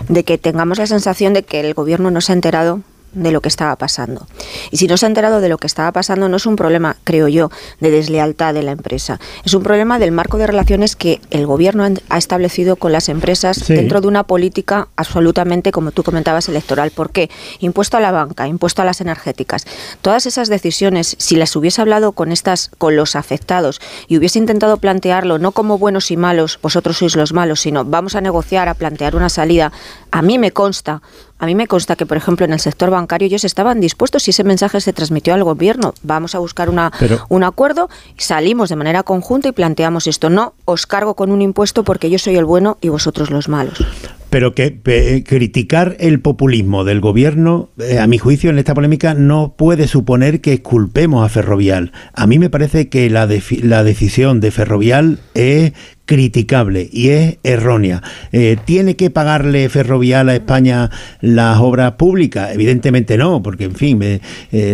de 0.09 0.25
que 0.25 0.39
tengamos 0.39 0.79
la 0.79 0.87
sensación 0.87 1.35
de 1.35 1.43
que 1.43 1.61
el 1.61 1.75
gobierno 1.75 2.13
no 2.13 2.21
se 2.21 2.33
ha 2.33 2.37
enterado 2.37 2.81
de 3.13 3.31
lo 3.31 3.41
que 3.41 3.49
estaba 3.49 3.77
pasando. 3.77 4.27
Y 4.71 4.77
si 4.79 4.87
no 4.87 4.97
se 4.97 5.07
ha 5.07 5.09
enterado 5.09 5.41
de 5.41 5.49
lo 5.49 5.59
que 5.59 5.67
estaba 5.67 5.93
pasando, 5.93 6.29
no 6.29 6.37
es 6.37 6.47
un 6.47 6.57
problema, 6.57 6.97
creo 7.05 7.29
yo, 7.29 7.51
de 7.81 7.91
deslealtad 7.91 8.55
de 8.55 8.63
la 8.63 8.73
empresa. 8.73 9.21
Es 9.45 9.55
un 9.55 9.63
problema 9.63 9.99
del 9.99 10.13
marco 10.13 10.39
de 10.39 10.47
relaciones 10.47 10.97
que 10.97 11.21
el 11.31 11.47
gobierno 11.47 11.87
ha 12.09 12.19
establecido 12.19 12.77
con 12.77 12.93
las 12.93 13.09
empresas 13.09 13.67
dentro 13.69 14.01
de 14.01 14.09
una 14.09 14.25
política 14.25 14.89
absolutamente, 14.97 15.73
como 15.73 15.93
tú 15.93 16.03
comentabas, 16.03 16.49
electoral. 16.49 16.91
¿Por 16.91 17.11
qué? 17.11 17.31
Impuesto 17.61 17.97
a 17.97 18.01
la 18.01 18.13
banca, 18.13 18.47
impuesto 18.49 18.83
a 18.83 18.85
las 18.85 19.01
energéticas. 19.01 19.67
Todas 20.01 20.27
esas 20.27 20.49
decisiones, 20.49 21.17
si 21.19 21.37
las 21.37 21.55
hubiese 21.57 21.81
hablado 21.81 22.13
con 22.13 22.33
estas, 22.33 22.71
con 22.79 22.97
los 22.97 23.17
afectados 23.17 23.81
y 24.09 24.17
hubiese 24.17 24.39
intentado 24.39 24.77
plantearlo 24.79 25.39
no 25.39 25.53
como 25.53 25.79
buenos 25.79 26.11
y 26.11 26.17
malos, 26.17 26.59
vosotros 26.63 26.99
sois 26.99 27.17
los 27.17 27.33
malos, 27.33 27.61
sino 27.61 27.85
vamos 27.85 28.15
a 28.15 28.21
negociar, 28.21 28.69
a 28.69 28.75
plantear 28.75 29.17
una 29.17 29.29
salida, 29.29 29.73
a 30.11 30.23
mí 30.23 30.39
me 30.39 30.53
consta 30.53 31.03
a 31.43 31.47
mí 31.47 31.57
me 31.57 31.67
consta 31.67 31.97
que, 31.97 32.07
por 32.07 32.17
ejemplo, 32.17 32.47
en 32.47 32.53
el 32.53 32.61
sector 32.61 32.91
bancario 32.91 33.27
ellos 33.27 33.43
estaban 33.43 33.81
dispuestos, 33.81 34.23
si 34.23 34.31
ese 34.31 34.45
mensaje 34.45 34.81
se 34.81 34.93
transmitió 34.93 35.35
al 35.35 35.43
gobierno, 35.43 35.93
vamos 36.05 36.37
a 36.37 36.39
buscar 36.39 36.71
una, 36.71 36.93
un 37.29 37.43
acuerdo, 37.43 37.91
salimos 38.17 38.69
de 38.69 38.77
manera 38.77 39.03
conjunta 39.03 39.49
y 39.49 39.53
planteamos 39.53 40.07
esto. 40.07 40.31
No, 40.31 40.55
os 40.67 40.87
cargo 40.87 41.17
con 41.17 41.33
un 41.33 41.43
impuesto 41.43 41.83
porque 41.83 42.11
yo 42.11 42.21
soy 42.21 42.37
el 42.37 42.45
bueno 42.45 42.79
y 42.81 42.91
vosotros 42.91 43.33
los 43.33 43.49
malos. 43.49 43.85
Pero 44.31 44.55
que 44.55 45.25
criticar 45.27 45.97
el 45.99 46.21
populismo 46.21 46.85
del 46.85 47.01
gobierno, 47.01 47.71
eh, 47.77 47.99
a 47.99 48.07
mi 48.07 48.19
juicio, 48.19 48.49
en 48.49 48.61
esta 48.61 48.73
polémica, 48.73 49.13
no 49.13 49.55
puede 49.59 49.89
suponer 49.89 50.41
que 50.41 50.63
culpemos 50.63 51.27
a 51.27 51.29
Ferrovial. 51.29 51.91
A 52.15 52.29
mí 52.29 52.39
me 52.39 52.51
parece 52.51 52.89
que 52.89 53.11
la, 53.11 53.29
la 53.63 53.85
decisión 53.85 54.41
de 54.41 54.51
Ferrovial 54.53 55.19
es 55.35 55.73
criticable 56.05 56.89
y 56.93 57.11
es 57.11 57.39
errónea. 57.43 58.03
Eh, 58.33 58.57
¿Tiene 58.65 58.97
que 58.97 59.11
pagarle 59.11 59.69
Ferrovial 59.69 60.29
a 60.29 60.35
España 60.35 60.91
las 61.21 61.59
obras 61.59 61.93
públicas? 61.93 62.51
Evidentemente 62.53 63.17
no, 63.17 63.43
porque 63.43 63.65
en 63.65 63.75
fin, 63.75 64.01
eh, 64.03 64.21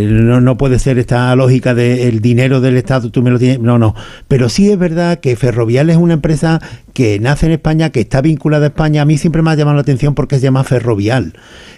no, 0.09 0.59
puede 0.59 0.79
ser 0.79 0.99
esta 0.99 1.35
lógica 1.37 1.75
del 1.75 2.21
dinero 2.21 2.61
del 2.61 2.77
Estado, 2.77 3.11
tú 3.11 3.23
me 3.23 3.31
lo 3.31 3.39
tienes. 3.39 3.61
No, 3.61 3.79
no. 3.79 3.95
Pero 4.27 4.49
sí 4.49 4.71
es 4.71 4.79
verdad 4.79 5.21
que 5.21 5.37
Ferrovial 5.37 5.91
es 5.91 5.97
una 5.97 6.15
empresa 6.15 6.61
que 6.95 7.21
nace 7.21 7.47
en 7.47 7.53
España, 7.53 7.91
que 7.91 8.01
está 8.01 8.21
vinculada 8.21 8.67
a 8.67 8.69
España. 8.69 9.03
A 9.03 9.05
mí 9.05 9.19
siempre 9.19 9.43
me 9.43 9.51
ha 9.51 9.55
llamado 9.55 9.77
la 9.77 9.83
atención 9.83 10.15
porque 10.15 10.37
se 10.37 10.43
llama 10.43 10.65
Ferrovial. 10.65 11.35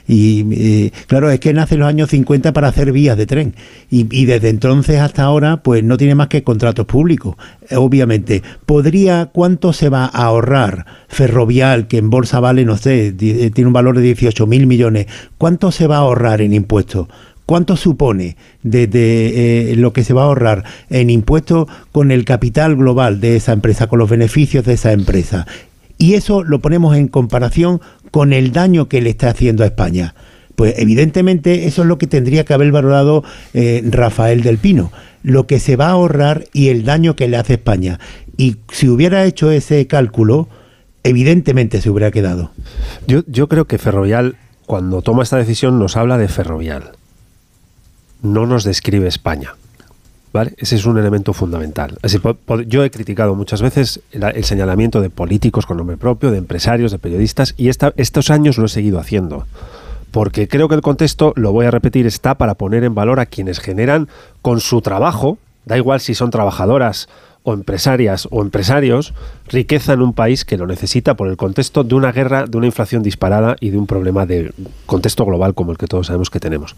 Y 0.09 0.47
eh, 0.53 0.93
claro, 1.07 1.31
es 1.31 1.41
que 1.41 1.53
nace 1.53 1.75
en 1.75 1.81
los 1.81 1.89
años 1.89 2.11
50 2.11 2.53
para 2.53 2.69
hacer 2.69 2.91
vías 2.91 3.17
de 3.17 3.27
tren. 3.27 3.55
Y, 3.91 4.07
y, 4.11 4.25
desde 4.25 4.49
entonces 4.49 4.99
hasta 4.99 5.23
ahora, 5.23 5.59
pues 5.59 5.85
no 5.85 5.97
tiene 5.97 6.15
más 6.15 6.29
que 6.29 6.43
contratos 6.43 6.87
públicos. 6.87 7.37
Obviamente, 7.77 8.43
¿podría 8.65 9.27
cuánto 9.41 9.73
se 9.73 9.89
va 9.89 10.05
a 10.05 10.25
ahorrar 10.25 10.85
Ferrovial, 11.09 11.89
que 11.89 11.97
en 11.97 12.11
bolsa 12.11 12.41
vale, 12.41 12.67
no 12.67 12.77
sé, 12.77 13.07
eh, 13.07 13.51
tiene 13.51 13.69
un 13.69 13.73
valor 13.73 13.97
de 13.97 14.03
18 14.03 14.47
mil 14.47 14.67
millones? 14.67 15.07
¿Cuánto 15.39 15.73
se 15.73 15.87
va 15.87 15.97
a 15.97 16.01
ahorrar 16.01 16.43
en 16.43 16.53
impuestos? 16.53 17.09
¿Cuánto 17.47 17.79
supone 17.79 18.37
de, 18.63 18.83
eh, 19.73 19.77
lo 19.77 19.95
que 19.95 20.05
se 20.05 20.13
va 20.13 20.25
a 20.25 20.27
ahorrar 20.27 20.65
en 20.91 21.09
impuestos 21.09 21.69
con 21.91 22.11
el 22.11 22.27
capital 22.27 22.77
global 22.77 23.23
de 23.23 23.37
esa 23.37 23.55
empresa, 23.55 23.87
con 23.87 23.99
los 23.99 24.11
beneficios 24.11 24.67
de 24.67 24.75
esa 24.75 24.93
empresa? 24.93 25.47
Y 25.97 26.17
eso 26.17 26.45
lo 26.45 26.59
ponemos 26.59 26.95
en 26.95 27.09
comparación 27.09 27.81
con 28.11 28.35
el 28.35 28.53
daño 28.53 28.89
que 28.89 29.01
le 29.01 29.09
está 29.09 29.31
haciendo 29.31 29.65
a 29.65 29.69
España. 29.69 30.15
Pues 30.61 30.75
evidentemente 30.77 31.67
eso 31.67 31.81
es 31.81 31.89
lo 31.89 31.97
que 31.97 32.07
tendría 32.07 32.45
que 32.45 32.53
haber 32.53 32.71
valorado 32.71 33.25
eh, 33.55 33.81
Rafael 33.83 34.43
del 34.43 34.59
Pino, 34.59 34.93
lo 35.23 35.47
que 35.47 35.59
se 35.59 35.75
va 35.75 35.87
a 35.87 35.93
ahorrar 35.93 36.45
y 36.53 36.69
el 36.69 36.85
daño 36.85 37.17
que 37.17 37.29
le 37.29 37.39
hace 37.39 37.55
España. 37.55 37.99
Y 38.37 38.57
si 38.71 38.87
hubiera 38.87 39.25
hecho 39.25 39.51
ese 39.51 39.87
cálculo, 39.87 40.51
evidentemente 41.03 41.81
se 41.81 41.89
hubiera 41.89 42.11
quedado. 42.11 42.51
Yo, 43.07 43.23
yo 43.27 43.49
creo 43.49 43.65
que 43.65 43.79
Ferrovial, 43.79 44.37
cuando 44.67 45.01
toma 45.01 45.23
esta 45.23 45.39
decisión, 45.39 45.79
nos 45.79 45.97
habla 45.97 46.19
de 46.19 46.29
Ferrovial. 46.29 46.91
No 48.21 48.45
nos 48.45 48.63
describe 48.63 49.09
España. 49.09 49.55
¿Vale? 50.35 50.53
Ese 50.59 50.77
es 50.77 50.85
un 50.85 50.99
elemento 50.99 51.33
fundamental. 51.33 51.97
yo 52.67 52.85
he 52.85 52.91
criticado 52.91 53.35
muchas 53.35 53.63
veces 53.63 54.01
el, 54.13 54.45
señalamiento 54.45 55.01
de 55.01 55.09
políticos 55.09 55.65
con 55.65 55.79
nombre 55.79 55.97
propio, 55.97 56.31
de 56.31 56.37
empresarios, 56.37 56.93
de 56.93 56.99
periodistas, 56.99 57.55
y 57.57 57.71
estos 57.71 58.31
años 58.31 58.59
lo 58.59 58.67
he 58.67 58.69
seguido 58.69 59.01
haciendo. 59.01 59.47
Porque 60.11 60.49
creo 60.49 60.69
que 60.69 60.75
el 60.75 60.81
contexto, 60.81 61.33
lo 61.37 61.53
voy 61.53 61.67
a 61.67 61.71
repetir, 61.71 62.07
está 62.07 62.37
para 62.37 62.55
poner 62.55 62.85
en 62.85 62.95
valor 62.95 63.21
a 63.21 63.27
quienes 63.27 63.61
generan 63.61 64.09
con 64.43 64.61
su 64.61 64.81
trabajo, 64.81 65.39
da 65.65 65.77
igual 65.77 66.01
si 66.01 66.15
son 66.15 66.31
trabajadoras 66.31 67.09
o 67.43 67.55
empresarias 67.55 68.29
o 68.31 68.43
empresarios, 68.43 69.15
riqueza 69.49 69.93
en 69.93 70.03
un 70.03 70.13
país 70.13 70.45
que 70.45 70.57
lo 70.57 70.67
necesita 70.67 71.15
por 71.15 71.29
el 71.29 71.37
contexto 71.37 71.85
de 71.85 71.95
una 71.95 72.13
guerra, 72.13 72.45
de 72.47 72.59
una 72.59 72.67
inflación 72.67 73.03
disparada 73.03 73.57
y 73.61 73.71
de 73.71 73.79
un 73.79 73.87
problema 73.87 74.27
de 74.27 74.53
contexto 74.87 75.25
global 75.25 75.55
como 75.55 75.73
el 75.73 75.79
que 75.79 75.87
todos 75.87 76.09
sabemos 76.09 76.31
que 76.31 76.41
tenemos. 76.41 76.77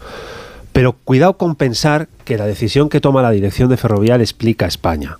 Pero 0.71 0.93
cuidado 0.93 1.37
con 1.37 1.55
pensar 1.55 2.07
que 2.25 2.37
la 2.37 2.45
decisión 2.45 2.89
que 2.89 3.01
toma 3.01 3.21
la 3.21 3.31
dirección 3.31 3.69
de 3.69 3.77
Ferrovial 3.77 4.21
explica 4.21 4.65
España. 4.65 5.17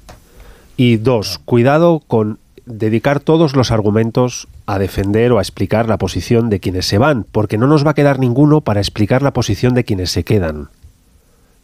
Y 0.78 0.98
dos, 0.98 1.40
cuidado 1.46 2.02
con 2.08 2.40
dedicar 2.66 3.20
todos 3.20 3.56
los 3.56 3.72
argumentos 3.72 4.48
a 4.66 4.80
defender 4.80 5.32
o 5.32 5.40
a 5.40 5.42
explicar 5.42 5.90
la 5.90 5.98
posición 5.98 6.50
de 6.50 6.60
quienes 6.60 6.86
se 6.86 6.98
van, 6.98 7.26
porque 7.32 7.58
no 7.58 7.68
nos 7.68 7.86
va 7.86 7.92
a 7.92 7.96
quedar 7.96 8.20
ninguno 8.20 8.62
para 8.62 8.80
explicar 8.80 9.22
la 9.22 9.34
posición 9.34 9.74
de 9.74 9.84
quienes 9.84 10.12
se 10.12 10.24
quedan. 10.24 10.70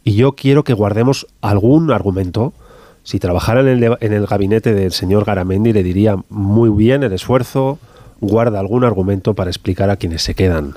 Y 0.04 0.14
yo 0.14 0.32
quiero 0.32 0.64
que 0.64 0.74
guardemos 0.74 1.26
algún 1.40 1.90
argumento. 1.90 2.52
Si 3.02 3.18
trabajara 3.18 3.60
en 3.60 3.68
el, 3.68 3.96
en 4.00 4.12
el 4.12 4.26
gabinete 4.26 4.74
del 4.74 4.92
señor 4.92 5.24
Garamendi, 5.24 5.72
le 5.72 5.82
diría 5.82 6.16
muy 6.28 6.70
bien 6.70 7.02
el 7.02 7.12
esfuerzo, 7.12 7.78
guarda 8.20 8.60
algún 8.60 8.84
argumento 8.84 9.34
para 9.34 9.50
explicar 9.50 9.90
a 9.90 9.96
quienes 9.96 10.22
se 10.22 10.34
quedan. 10.34 10.74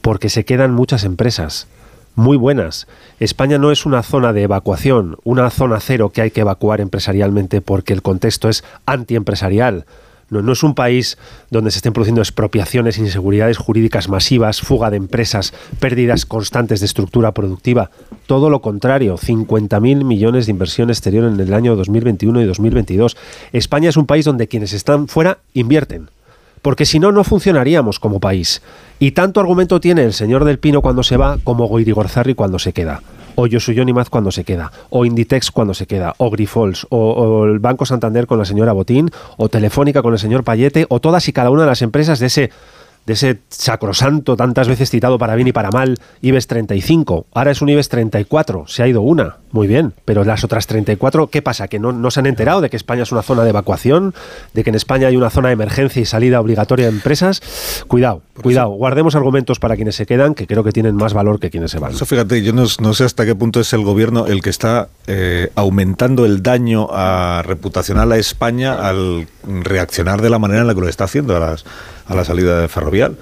Porque 0.00 0.28
se 0.28 0.44
quedan 0.44 0.72
muchas 0.72 1.04
empresas 1.04 1.68
muy 2.14 2.36
buenas. 2.36 2.86
España 3.20 3.58
no 3.58 3.70
es 3.70 3.86
una 3.86 4.02
zona 4.02 4.32
de 4.32 4.42
evacuación, 4.42 5.16
una 5.24 5.50
zona 5.50 5.80
cero 5.80 6.10
que 6.10 6.22
hay 6.22 6.30
que 6.30 6.42
evacuar 6.42 6.80
empresarialmente 6.80 7.60
porque 7.60 7.92
el 7.92 8.02
contexto 8.02 8.48
es 8.48 8.64
antiempresarial. 8.86 9.86
No, 10.30 10.40
no 10.40 10.52
es 10.52 10.62
un 10.62 10.74
país 10.74 11.18
donde 11.50 11.70
se 11.70 11.78
estén 11.78 11.92
produciendo 11.92 12.22
expropiaciones, 12.22 12.96
inseguridades 12.96 13.58
jurídicas 13.58 14.08
masivas, 14.08 14.62
fuga 14.62 14.88
de 14.88 14.96
empresas, 14.96 15.52
pérdidas 15.78 16.24
constantes 16.24 16.80
de 16.80 16.86
estructura 16.86 17.32
productiva. 17.32 17.90
Todo 18.26 18.48
lo 18.48 18.62
contrario, 18.62 19.18
50.000 19.18 20.04
millones 20.04 20.46
de 20.46 20.52
inversión 20.52 20.88
exterior 20.88 21.24
en 21.24 21.38
el 21.38 21.52
año 21.52 21.76
2021 21.76 22.40
y 22.40 22.46
2022. 22.46 23.16
España 23.52 23.90
es 23.90 23.98
un 23.98 24.06
país 24.06 24.24
donde 24.24 24.48
quienes 24.48 24.72
están 24.72 25.06
fuera 25.06 25.38
invierten 25.52 26.08
porque 26.62 26.86
si 26.86 26.98
no, 26.98 27.12
no 27.12 27.24
funcionaríamos 27.24 27.98
como 27.98 28.20
país. 28.20 28.62
Y 28.98 29.10
tanto 29.10 29.40
argumento 29.40 29.80
tiene 29.80 30.04
el 30.04 30.12
señor 30.12 30.44
del 30.44 30.60
Pino 30.60 30.80
cuando 30.80 31.02
se 31.02 31.16
va 31.16 31.38
como 31.42 31.66
Goyri 31.66 31.92
cuando 32.34 32.58
se 32.58 32.72
queda. 32.72 33.02
O 33.34 33.46
Yosuyo 33.46 33.84
Nimaz 33.84 34.10
cuando 34.10 34.30
se 34.30 34.44
queda, 34.44 34.70
o 34.90 35.06
Inditex 35.06 35.50
cuando 35.50 35.72
se 35.72 35.86
queda, 35.86 36.14
o 36.18 36.30
Grifols, 36.30 36.86
o, 36.90 37.46
el 37.46 37.60
Banco 37.60 37.86
Santander 37.86 38.26
con 38.26 38.38
la 38.38 38.44
señora 38.44 38.72
Botín, 38.72 39.10
o 39.38 39.48
Telefónica 39.48 40.02
con 40.02 40.12
el 40.12 40.18
señor 40.18 40.44
Payete, 40.44 40.84
o 40.90 41.00
todas 41.00 41.26
y 41.28 41.32
cada 41.32 41.50
una 41.50 41.62
de 41.62 41.68
las 41.68 41.80
empresas 41.80 42.18
de 42.18 42.26
ese 42.26 42.50
de 43.06 43.12
ese 43.14 43.40
sacrosanto 43.48 44.36
tantas 44.36 44.68
veces 44.68 44.90
citado 44.90 45.18
para 45.18 45.34
bien 45.34 45.48
y 45.48 45.52
para 45.52 45.70
mal 45.70 45.98
IBEX 46.20 46.46
35. 46.46 47.26
Ahora 47.34 47.50
es 47.50 47.62
un 47.62 47.68
IBEX 47.68 47.88
34, 47.88 48.64
se 48.68 48.82
ha 48.82 48.88
ido 48.88 49.02
una, 49.02 49.36
muy 49.50 49.66
bien, 49.66 49.92
pero 50.04 50.24
las 50.24 50.44
otras 50.44 50.66
34, 50.66 51.28
¿qué 51.28 51.42
pasa? 51.42 51.68
¿Que 51.68 51.78
no, 51.78 51.92
no 51.92 52.10
se 52.10 52.20
han 52.20 52.26
enterado 52.26 52.60
de 52.60 52.70
que 52.70 52.76
España 52.76 53.02
es 53.02 53.12
una 53.12 53.22
zona 53.22 53.44
de 53.44 53.50
evacuación? 53.50 54.14
¿De 54.54 54.64
que 54.64 54.70
en 54.70 54.76
España 54.76 55.08
hay 55.08 55.16
una 55.16 55.30
zona 55.30 55.48
de 55.48 55.54
emergencia 55.54 56.00
y 56.00 56.04
salida 56.04 56.40
obligatoria 56.40 56.86
de 56.86 56.92
empresas? 56.92 57.42
Cuidado, 57.88 58.22
cuidado, 58.40 58.70
guardemos 58.70 59.14
argumentos 59.14 59.58
para 59.58 59.76
quienes 59.76 59.94
se 59.94 60.06
quedan 60.06 60.34
que 60.34 60.46
creo 60.46 60.64
que 60.64 60.72
tienen 60.72 60.96
más 60.96 61.12
valor 61.12 61.38
que 61.38 61.50
quienes 61.50 61.70
se 61.70 61.78
van. 61.78 61.92
Eso 61.92 62.06
fíjate, 62.06 62.42
yo 62.42 62.52
no, 62.52 62.64
no 62.80 62.94
sé 62.94 63.04
hasta 63.04 63.26
qué 63.26 63.34
punto 63.34 63.60
es 63.60 63.72
el 63.72 63.82
gobierno 63.82 64.26
el 64.26 64.40
que 64.42 64.50
está 64.50 64.88
eh, 65.06 65.50
aumentando 65.54 66.24
el 66.24 66.42
daño 66.42 66.88
a, 66.90 67.42
reputacional 67.44 68.10
a 68.12 68.16
España 68.16 68.88
al 68.88 69.26
reaccionar 69.44 70.22
de 70.22 70.30
la 70.30 70.38
manera 70.38 70.62
en 70.62 70.66
la 70.66 70.74
que 70.74 70.80
lo 70.80 70.88
está 70.88 71.04
haciendo 71.04 71.36
a, 71.36 71.40
las, 71.40 71.64
a 72.06 72.14
la 72.14 72.24
salida 72.24 72.60
de 72.60 72.68
ferrovial 72.68 73.16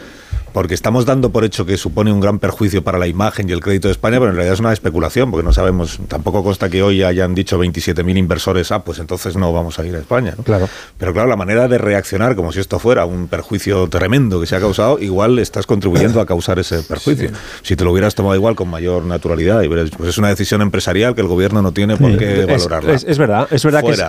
porque 0.52 0.74
estamos 0.74 1.06
dando 1.06 1.30
por 1.30 1.44
hecho 1.44 1.64
que 1.66 1.76
supone 1.76 2.12
un 2.12 2.20
gran 2.20 2.38
perjuicio 2.38 2.82
para 2.82 2.98
la 2.98 3.06
imagen 3.06 3.48
y 3.48 3.52
el 3.52 3.60
crédito 3.60 3.88
de 3.88 3.92
España, 3.92 4.18
pero 4.18 4.30
en 4.30 4.36
realidad 4.36 4.54
es 4.54 4.60
una 4.60 4.72
especulación, 4.72 5.30
porque 5.30 5.44
no 5.44 5.52
sabemos, 5.52 5.98
tampoco 6.08 6.42
consta 6.42 6.68
que 6.68 6.82
hoy 6.82 7.02
hayan 7.02 7.34
dicho 7.34 7.58
27.000 7.62 8.16
inversores, 8.18 8.72
ah, 8.72 8.82
pues 8.84 8.98
entonces 8.98 9.36
no 9.36 9.52
vamos 9.52 9.78
a 9.78 9.86
ir 9.86 9.94
a 9.94 9.98
España. 9.98 10.34
¿no? 10.36 10.42
Claro. 10.44 10.68
Pero 10.98 11.12
claro, 11.12 11.28
la 11.28 11.36
manera 11.36 11.68
de 11.68 11.78
reaccionar, 11.78 12.34
como 12.36 12.52
si 12.52 12.60
esto 12.60 12.78
fuera 12.78 13.04
un 13.06 13.28
perjuicio 13.28 13.88
tremendo 13.88 14.40
que 14.40 14.46
se 14.46 14.56
ha 14.56 14.60
causado, 14.60 14.98
igual 14.98 15.38
estás 15.38 15.66
contribuyendo 15.66 16.20
a 16.20 16.26
causar 16.26 16.58
ese 16.58 16.82
perjuicio. 16.88 17.30
Si 17.62 17.76
te 17.76 17.84
lo 17.84 17.92
hubieras 17.92 18.14
tomado 18.14 18.34
igual 18.34 18.54
con 18.56 18.68
mayor 18.68 19.04
naturalidad 19.04 19.62
y 19.62 19.66
hubieras 19.68 19.86
dicho, 19.86 19.98
pues 19.98 20.10
es 20.10 20.18
una 20.18 20.28
decisión 20.28 20.62
empresarial 20.62 21.14
que 21.14 21.20
el 21.20 21.28
gobierno 21.28 21.62
no 21.62 21.72
tiene 21.72 21.96
por 21.96 22.16
qué 22.16 22.40
Es- 22.42 22.46
valorarla. 22.46 22.94
Es, 22.94 23.04
es 23.04 23.18
verdad, 23.18 23.48
es 23.50 23.64
verdad 23.64 23.82
que, 23.82 23.90
es, 23.92 24.02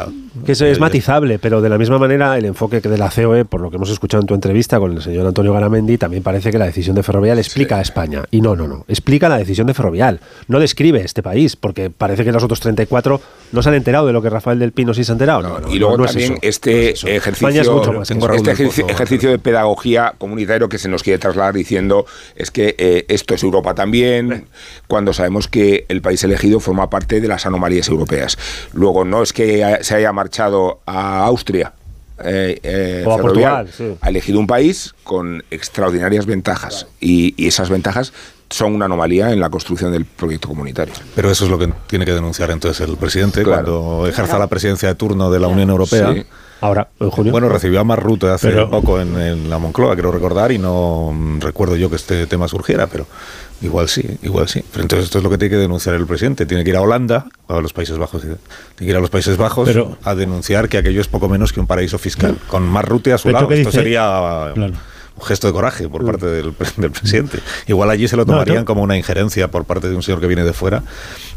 que 0.45 0.51
eso 0.53 0.65
es 0.65 0.79
matizable, 0.79 1.39
pero 1.39 1.61
de 1.61 1.69
la 1.69 1.77
misma 1.77 1.97
manera 1.97 2.37
el 2.37 2.45
enfoque 2.45 2.81
que 2.81 2.89
de 2.89 2.97
la 2.97 3.09
COE, 3.09 3.45
por 3.45 3.61
lo 3.61 3.69
que 3.69 3.75
hemos 3.77 3.89
escuchado 3.89 4.21
en 4.21 4.27
tu 4.27 4.33
entrevista 4.33 4.79
con 4.79 4.91
el 4.93 5.01
señor 5.01 5.27
Antonio 5.27 5.53
Garamendi, 5.53 5.97
también 5.97 6.23
parece 6.32 6.50
que 6.50 6.58
la 6.58 6.66
decisión 6.66 6.95
de 6.95 7.03
Ferrovial 7.03 7.38
explica 7.40 7.80
a 7.80 7.82
España. 7.82 8.24
Y 8.32 8.40
no, 8.40 8.56
no, 8.56 8.66
no, 8.66 8.85
explica 8.88 9.27
la 9.27 9.38
decisión 9.38 9.68
de 9.68 9.74
Ferrovial. 9.74 10.22
No 10.48 10.61
describe 10.61 11.01
este 11.01 11.22
país, 11.22 11.58
porque 11.58 11.90
parece 11.90 12.24
que 12.24 12.32
los 12.32 12.42
otros 12.42 12.61
34 12.61 13.19
no 13.51 13.61
se 13.61 13.68
han 13.68 13.76
enterado 13.76 14.08
de 14.08 14.14
lo 14.14 14.22
que 14.22 14.30
Rafael 14.30 14.58
del 14.58 14.72
Pino 14.72 14.93
sí 14.93 15.03
se 15.03 15.11
ha 15.11 15.16
enterado. 15.16 15.42
No, 15.42 15.60
no, 15.60 15.69
y 15.69 15.77
luego 15.77 15.98
no 15.98 16.06
es 16.06 16.11
también 16.11 16.34
eso. 16.34 16.40
este 16.42 16.92
España 16.92 17.16
es 17.16 17.18
ejercicio, 17.18 17.74
mucho 17.74 17.92
más 17.92 18.10
eso. 18.10 18.34
este 18.34 18.51
ejercicio, 18.51 18.88
ejercicio 18.88 19.30
de 19.30 19.40
pedagogía 19.40 20.14
comunitario 20.18 20.69
que 20.69 20.77
se 20.77 20.88
nos 20.88 21.03
quiere 21.03 21.19
trasladar 21.19 21.53
diciendo 21.53 22.06
es 22.38 22.50
que 22.50 22.76
eh, 22.77 23.06
esto 23.10 23.34
es 23.34 23.43
Europa 23.43 23.76
también, 23.76 24.45
cuando 24.88 25.11
sabemos 25.11 25.50
que 25.50 25.84
el 25.90 26.01
país 26.01 26.24
elegido 26.24 26.61
forma 26.61 26.90
parte 26.90 27.19
de 27.19 27.27
las 27.27 27.45
anomalías 27.45 27.90
europeas. 27.90 28.38
Luego, 28.72 29.03
no 29.03 29.22
es 29.22 29.34
que 29.34 29.80
se 29.82 29.95
haya 29.95 30.14
marchado 30.14 30.80
a 30.85 31.26
Austria. 31.26 31.74
Eh, 32.25 32.59
eh, 32.64 33.03
O 33.06 33.14
a 33.14 33.17
Portugal, 33.17 33.69
sí. 33.75 33.95
ha 34.01 34.09
elegido 34.09 34.40
un 34.40 34.48
país 34.48 34.93
con 35.03 35.43
extraordinarias 35.51 36.25
ventajas 36.25 36.88
y, 37.00 37.33
y 37.41 37.48
esas 37.48 37.69
ventajas 37.69 38.14
son 38.50 38.75
una 38.75 38.85
anomalía 38.85 39.32
en 39.32 39.40
la 39.40 39.50
construcción 39.50 39.93
del 39.93 40.03
proyecto 40.06 40.50
comunitario. 40.50 40.93
Pero 41.16 41.32
eso 41.32 41.45
es 41.45 41.51
lo 41.51 41.58
que 41.58 41.72
tiene 41.88 42.06
que 42.06 42.14
denunciar 42.14 42.51
entonces 42.51 42.85
el 42.88 42.98
presidente 42.98 43.43
Claro. 43.43 43.64
cuando 43.82 44.08
ejerza 44.08 44.38
la 44.38 44.48
presidencia 44.48 44.90
de 44.90 44.95
turno 44.95 45.32
de 45.32 45.40
la 45.40 45.48
Unión 45.48 45.69
Europea. 45.69 46.14
Sí. 46.14 46.25
Ahora, 46.59 46.90
en 47.00 47.09
junio. 47.09 47.32
Bueno, 47.32 47.50
recibió 47.50 47.80
a 47.80 47.83
Marrute 47.83 48.27
hace 48.27 48.50
Pero- 48.50 48.69
poco 48.69 49.00
en, 49.01 49.19
en 49.19 49.50
la 49.50 49.58
Moncloa, 49.58 49.95
quiero 49.95 50.11
recordar, 50.11 50.51
y 50.51 50.58
no 50.59 51.11
mm, 51.14 51.40
recuerdo 51.40 51.75
yo 51.75 51.90
que 51.90 51.95
este 51.95 52.27
tema 52.27 52.48
surgiera, 52.48 52.85
pero 52.88 53.08
igual 53.61 53.88
sí, 53.90 54.03
igual 54.23 54.48
sí. 54.49 54.64
Pero 54.72 54.83
entonces 54.83 55.06
esto 55.06 55.17
es 55.19 55.23
lo 55.23 55.30
que 55.30 55.38
tiene 55.38 55.51
que 55.51 55.57
denunciar 55.61 55.95
el 55.95 56.06
presidente. 56.06 56.45
Tiene 56.45 56.64
que 56.64 56.69
ir 56.72 56.75
a 56.77 56.81
Holanda, 56.81 57.25
o 57.48 57.56
a 57.56 57.61
los 57.61 57.73
Países 57.73 57.98
Bajos, 57.98 58.22
tiene 58.22 58.38
que 58.77 58.85
ir 58.85 58.95
a 58.95 58.99
los 58.99 59.09
Países 59.09 59.38
Bajos 59.38 59.67
Pero- 59.67 59.98
a 60.03 60.15
denunciar 60.15 60.69
que 60.69 60.77
aquello 60.77 61.01
es 61.01 61.07
poco 61.07 61.30
menos 61.30 61.53
que 61.53 61.59
un 61.59 61.67
paraíso 61.67 61.98
fiscal. 61.98 62.38
Con 62.48 62.64
Marrute 62.64 63.14
a 63.14 63.17
su 63.17 63.30
lado, 63.30 63.48
¿qué 63.48 63.56
esto 63.56 63.69
dice? 63.69 63.80
sería 63.81 64.51
Claro. 64.53 64.73
un 65.17 65.23
gesto 65.25 65.45
de 65.48 65.53
coraje 65.53 65.88
por 65.90 66.03
parte 66.06 66.25
del, 66.25 66.53
pre- 66.53 66.69
del 66.77 66.90
presidente. 66.91 67.40
Igual 67.67 67.90
allí 67.91 68.07
se 68.07 68.15
lo 68.17 68.25
tomarían 68.25 68.59
no. 68.59 68.65
como 68.65 68.81
una 68.81 68.98
injerencia 68.98 69.49
por 69.51 69.65
parte 69.65 69.88
de 69.90 69.95
un 69.95 70.01
señor 70.01 70.19
que 70.22 70.27
viene 70.27 70.43
de 70.43 70.53
fuera 70.53 70.81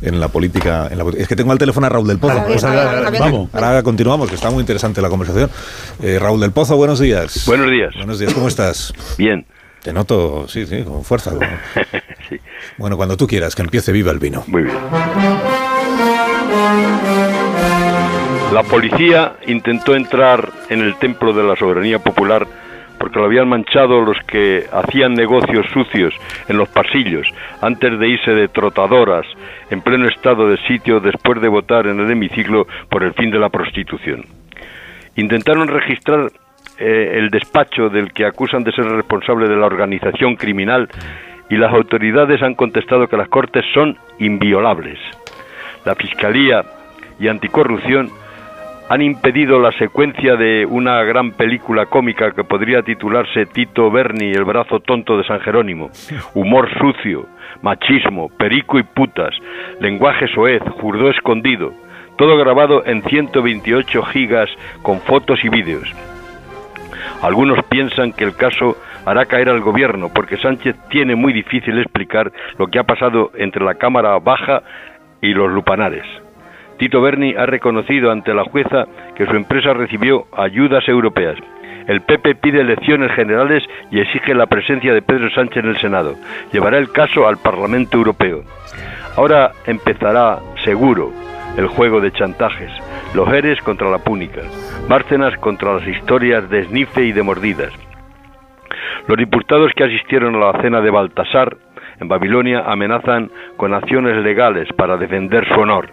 en 0.01 0.21
la 0.21 0.29
política. 0.29 0.89
En 0.91 0.97
la, 0.97 1.05
política. 1.05 1.23
es 1.25 1.29
que 1.29 1.37
tengo 1.37 1.53
al 1.53 1.59
teléfono 1.59 1.87
a 1.87 1.91
Raúl 1.91 2.07
del 2.09 2.19
Pozo. 2.19 2.43
Pues 2.47 2.65
ahora- 2.65 3.11
vamos. 3.19 3.51
Ahora 3.53 3.83
continuamos, 3.83 4.29
que 4.31 4.37
está 4.37 4.51
muy 4.51 4.61
interesante 4.61 5.03
la 5.03 5.11
conversación. 5.11 5.51
Eh, 6.03 6.19
Raúl 6.19 6.41
del 6.41 6.53
Pozo, 6.53 6.77
buenos 6.77 6.99
días. 7.01 7.45
Buenos 7.47 7.71
días. 7.71 7.93
Buenos 7.97 8.19
días, 8.19 8.33
¿cómo 8.33 8.49
estás? 8.49 8.95
Bien. 9.19 9.45
Te 9.85 9.93
noto, 9.93 10.49
sí, 10.49 10.65
sí, 10.67 10.83
con 10.83 11.05
fuerza. 11.05 11.31
con- 11.31 11.41
Bueno, 12.79 12.97
cuando 12.97 13.17
tú 13.17 13.27
quieras, 13.27 13.55
que 13.55 13.63
empiece 13.63 13.93
viva 13.93 14.11
el 14.11 14.19
vino. 14.19 14.43
Muy 14.49 14.63
bien. 14.63 14.75
La 18.53 18.63
policía 18.63 19.35
intentó 19.47 19.95
entrar 19.95 20.49
en 20.71 20.81
el 20.81 20.97
templo 20.97 21.33
de 21.33 21.43
la 21.45 21.55
soberanía 21.57 21.99
popular 21.99 22.47
porque 22.99 23.19
lo 23.19 23.25
habían 23.27 23.49
manchado 23.49 24.01
los 24.01 24.17
que 24.27 24.67
hacían 24.73 25.15
negocios 25.15 25.67
sucios 25.73 26.15
en 26.49 26.57
los 26.57 26.69
pasillos 26.69 27.27
antes 27.61 27.99
de 27.99 28.09
irse 28.09 28.31
de 28.31 28.49
trotadoras 28.49 29.27
en 29.71 29.83
pleno 29.83 30.09
estado 30.09 30.49
de 30.49 30.57
sitio 30.69 31.01
después 31.01 31.41
de 31.43 31.49
votar 31.49 31.87
en 31.89 31.99
el 32.01 32.11
hemiciclo 32.11 32.67
por 32.89 33.03
el 33.03 33.13
fin 33.15 33.31
de 33.31 33.39
la 33.41 33.49
prostitución. 33.51 34.25
Intentaron 35.17 35.69
registrar 35.69 36.31
eh, 36.79 37.19
el 37.19 37.31
despacho 37.31 37.89
del 37.89 38.13
que 38.13 38.27
acusan 38.27 38.65
de 38.65 38.73
ser 38.73 38.85
responsable 38.85 39.49
de 39.49 39.57
la 39.57 39.67
organización 39.67 40.37
criminal 40.37 40.89
y 41.49 41.57
las 41.57 41.73
autoridades 41.73 42.43
han 42.43 42.55
contestado 42.55 43.07
que 43.07 43.17
las 43.17 43.29
cortes 43.29 43.65
son 43.73 43.97
inviolables. 44.19 44.99
La 45.85 45.95
Fiscalía 45.95 46.65
y 47.21 47.29
Anticorrupción 47.29 48.11
han 48.89 49.03
impedido 49.03 49.61
la 49.61 49.73
secuencia 49.73 50.37
de 50.37 50.67
una 50.67 51.03
gran 51.05 51.33
película 51.33 51.87
cómica 51.87 52.33
que 52.33 52.45
podría 52.45 52.83
titularse 52.83 53.47
Tito 53.47 53.91
Berni, 53.91 54.33
el 54.33 54.45
brazo 54.45 54.81
tonto 54.81 55.17
de 55.17 55.25
San 55.25 55.41
Jerónimo. 55.41 55.91
Humor 56.35 56.69
sucio, 56.79 57.27
machismo, 57.63 58.29
perico 58.29 58.79
y 58.79 58.83
putas, 58.83 59.35
lenguaje 59.81 60.27
soez, 60.29 60.63
jurdó 60.81 61.09
escondido. 61.09 61.73
Todo 62.17 62.37
grabado 62.37 62.85
en 62.87 63.03
128 63.03 64.03
gigas 64.05 64.51
con 64.83 65.01
fotos 65.01 65.43
y 65.45 65.49
vídeos. 65.49 65.93
Algunos 67.23 67.63
piensan 67.65 68.13
que 68.13 68.25
el 68.25 68.37
caso 68.37 68.77
hará 69.05 69.27
caer 69.27 69.49
al 69.49 69.61
gobierno 69.61 70.11
porque 70.13 70.37
Sánchez 70.37 70.77
tiene 70.89 71.15
muy 71.15 71.33
difícil 71.33 71.79
explicar 71.79 72.33
lo 72.59 72.67
que 72.69 72.79
ha 72.79 72.85
pasado 72.85 73.31
entre 73.35 73.65
la 73.65 73.75
Cámara 73.75 74.19
Baja 74.19 74.63
y 75.21 75.33
los 75.33 75.51
lupanares. 75.51 76.05
Tito 76.79 77.01
Berni 77.01 77.35
ha 77.35 77.47
reconocido 77.47 78.11
ante 78.11 78.35
la 78.35 78.45
jueza 78.45 78.87
que 79.15 79.27
su 79.27 79.37
empresa 79.37 79.73
recibió 79.73 80.27
ayudas 80.37 80.87
europeas. 80.89 81.37
El 81.87 82.01
PP 82.01 82.37
pide 82.37 82.61
elecciones 82.61 83.13
generales 83.13 83.63
y 83.91 84.01
exige 84.01 84.35
la 84.35 84.47
presencia 84.47 84.95
de 84.95 85.03
Pedro 85.03 85.31
Sánchez 85.31 85.63
en 85.65 85.71
el 85.71 85.79
Senado. 85.79 86.15
Llevará 86.51 86.79
el 86.79 86.91
caso 86.91 87.29
al 87.29 87.37
Parlamento 87.37 87.99
Europeo. 87.99 88.43
Ahora 89.17 89.53
empezará, 89.67 90.39
seguro, 90.65 91.13
el 91.57 91.67
juego 91.69 92.01
de 92.01 92.11
chantajes. 92.11 92.73
Los 93.15 93.29
eres 93.33 93.61
contra 93.63 93.89
la 93.91 93.99
púnica. 93.99 94.41
Bárcenas 94.89 95.37
contra 95.39 95.75
las 95.75 95.87
historias 95.87 96.49
de 96.51 96.61
esnife 96.61 97.05
y 97.05 97.13
de 97.13 97.23
mordidas. 97.23 97.73
Los 99.07 99.17
diputados 99.19 99.71
que 99.77 99.85
asistieron 99.85 100.35
a 100.37 100.53
la 100.53 100.61
cena 100.63 100.81
de 100.81 100.91
Baltasar 100.91 101.57
en 102.01 102.09
Babilonia 102.09 102.65
amenazan 102.67 103.31
con 103.57 103.73
acciones 103.73 104.17
legales 104.25 104.69
para 104.77 104.97
defender 104.97 105.47
su 105.47 105.61
honor. 105.61 105.91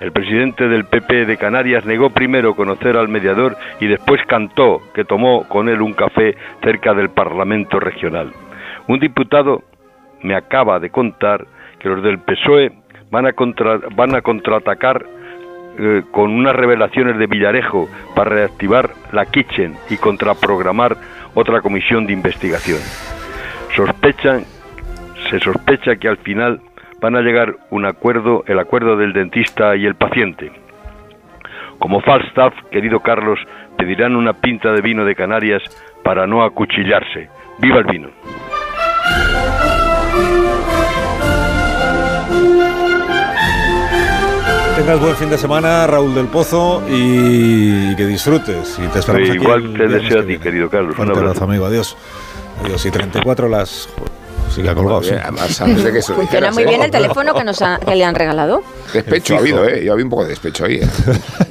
El 0.00 0.12
presidente 0.12 0.66
del 0.66 0.86
PP 0.86 1.26
de 1.26 1.36
Canarias 1.36 1.84
negó 1.84 2.10
primero 2.10 2.54
conocer 2.56 2.96
al 2.96 3.08
mediador 3.08 3.56
y 3.80 3.86
después 3.86 4.20
cantó 4.26 4.80
que 4.94 5.04
tomó 5.04 5.46
con 5.46 5.68
él 5.68 5.82
un 5.82 5.92
café 5.92 6.34
cerca 6.64 6.94
del 6.94 7.10
Parlamento 7.10 7.78
regional. 7.78 8.32
Un 8.88 8.98
diputado 8.98 9.62
me 10.22 10.34
acaba 10.34 10.80
de 10.80 10.90
contar 10.90 11.46
que 11.78 11.88
los 11.90 12.02
del 12.02 12.18
PSOE 12.18 12.72
van 13.10 13.26
a, 13.26 13.34
contra- 13.34 13.78
van 13.94 14.14
a 14.16 14.22
contraatacar 14.22 15.04
eh, 15.78 16.02
con 16.10 16.30
unas 16.30 16.54
revelaciones 16.54 17.18
de 17.18 17.26
Villarejo 17.26 17.88
para 18.14 18.30
reactivar 18.30 18.90
la 19.12 19.26
Kitchen 19.26 19.76
y 19.88 19.96
contraprogramar 19.96 20.96
otra 21.34 21.60
comisión 21.60 22.06
de 22.06 22.12
investigación. 22.12 22.80
Sospechan, 23.74 24.44
se 25.30 25.38
sospecha 25.38 25.96
que 25.96 26.08
al 26.08 26.16
final 26.18 26.60
van 27.00 27.16
a 27.16 27.22
llegar 27.22 27.56
un 27.70 27.86
acuerdo, 27.86 28.44
el 28.46 28.58
acuerdo 28.58 28.96
del 28.96 29.12
dentista 29.12 29.76
y 29.76 29.86
el 29.86 29.94
paciente. 29.94 30.52
Como 31.78 32.00
Falstaff, 32.00 32.52
querido 32.70 33.00
Carlos, 33.00 33.38
pedirán 33.78 34.16
una 34.16 34.34
pinta 34.34 34.72
de 34.72 34.82
vino 34.82 35.04
de 35.04 35.14
Canarias 35.14 35.62
para 36.02 36.26
no 36.26 36.42
acuchillarse. 36.42 37.30
¡Viva 37.58 37.78
el 37.78 37.84
vino! 37.84 38.08
Tengas 44.80 44.98
buen 44.98 45.14
fin 45.16 45.28
de 45.28 45.36
semana, 45.36 45.86
Raúl 45.86 46.14
del 46.14 46.26
Pozo, 46.28 46.82
y 46.88 47.94
que 47.96 48.06
disfrutes. 48.06 48.78
Y 48.78 48.86
te 48.88 49.00
esperamos 49.00 49.28
aquí 49.28 49.38
Igual 49.38 49.74
te 49.76 49.86
deseo 49.86 50.20
a 50.20 50.22
que 50.26 50.32
ti, 50.36 50.38
querido 50.38 50.70
Carlos. 50.70 50.92
Un 50.92 50.96
Fuerte 50.96 51.12
abrazo. 51.12 51.26
abrazo, 51.28 51.44
amigo. 51.44 51.66
Adiós. 51.66 51.96
Adiós. 52.64 52.86
Y 52.86 52.90
34 52.90 53.48
las... 53.50 53.88
sí 54.54 54.62
que 54.62 54.70
ha 54.70 54.74
colgado. 54.74 55.02
sí. 55.02 55.10
Además, 55.12 55.54
sabes 55.54 55.84
de 55.84 56.00
se 56.00 56.12
lo 56.12 56.16
Funciona 56.20 56.22
dijeras, 56.22 56.54
muy 56.54 56.62
¿eh? 56.62 56.66
bien 56.66 56.82
el 56.82 56.90
teléfono 56.90 57.34
que, 57.34 57.44
nos 57.44 57.60
ha- 57.60 57.78
que 57.78 57.94
le 57.94 58.04
han 58.06 58.14
regalado. 58.14 58.62
Despecho 58.94 59.34
ha 59.34 59.38
habido, 59.40 59.68
¿eh? 59.68 59.84
Yo 59.84 59.92
había 59.92 60.04
un 60.04 60.10
poco 60.10 60.22
de 60.22 60.30
despecho 60.30 60.64
ahí. 60.64 60.76
¿eh? 60.76 60.88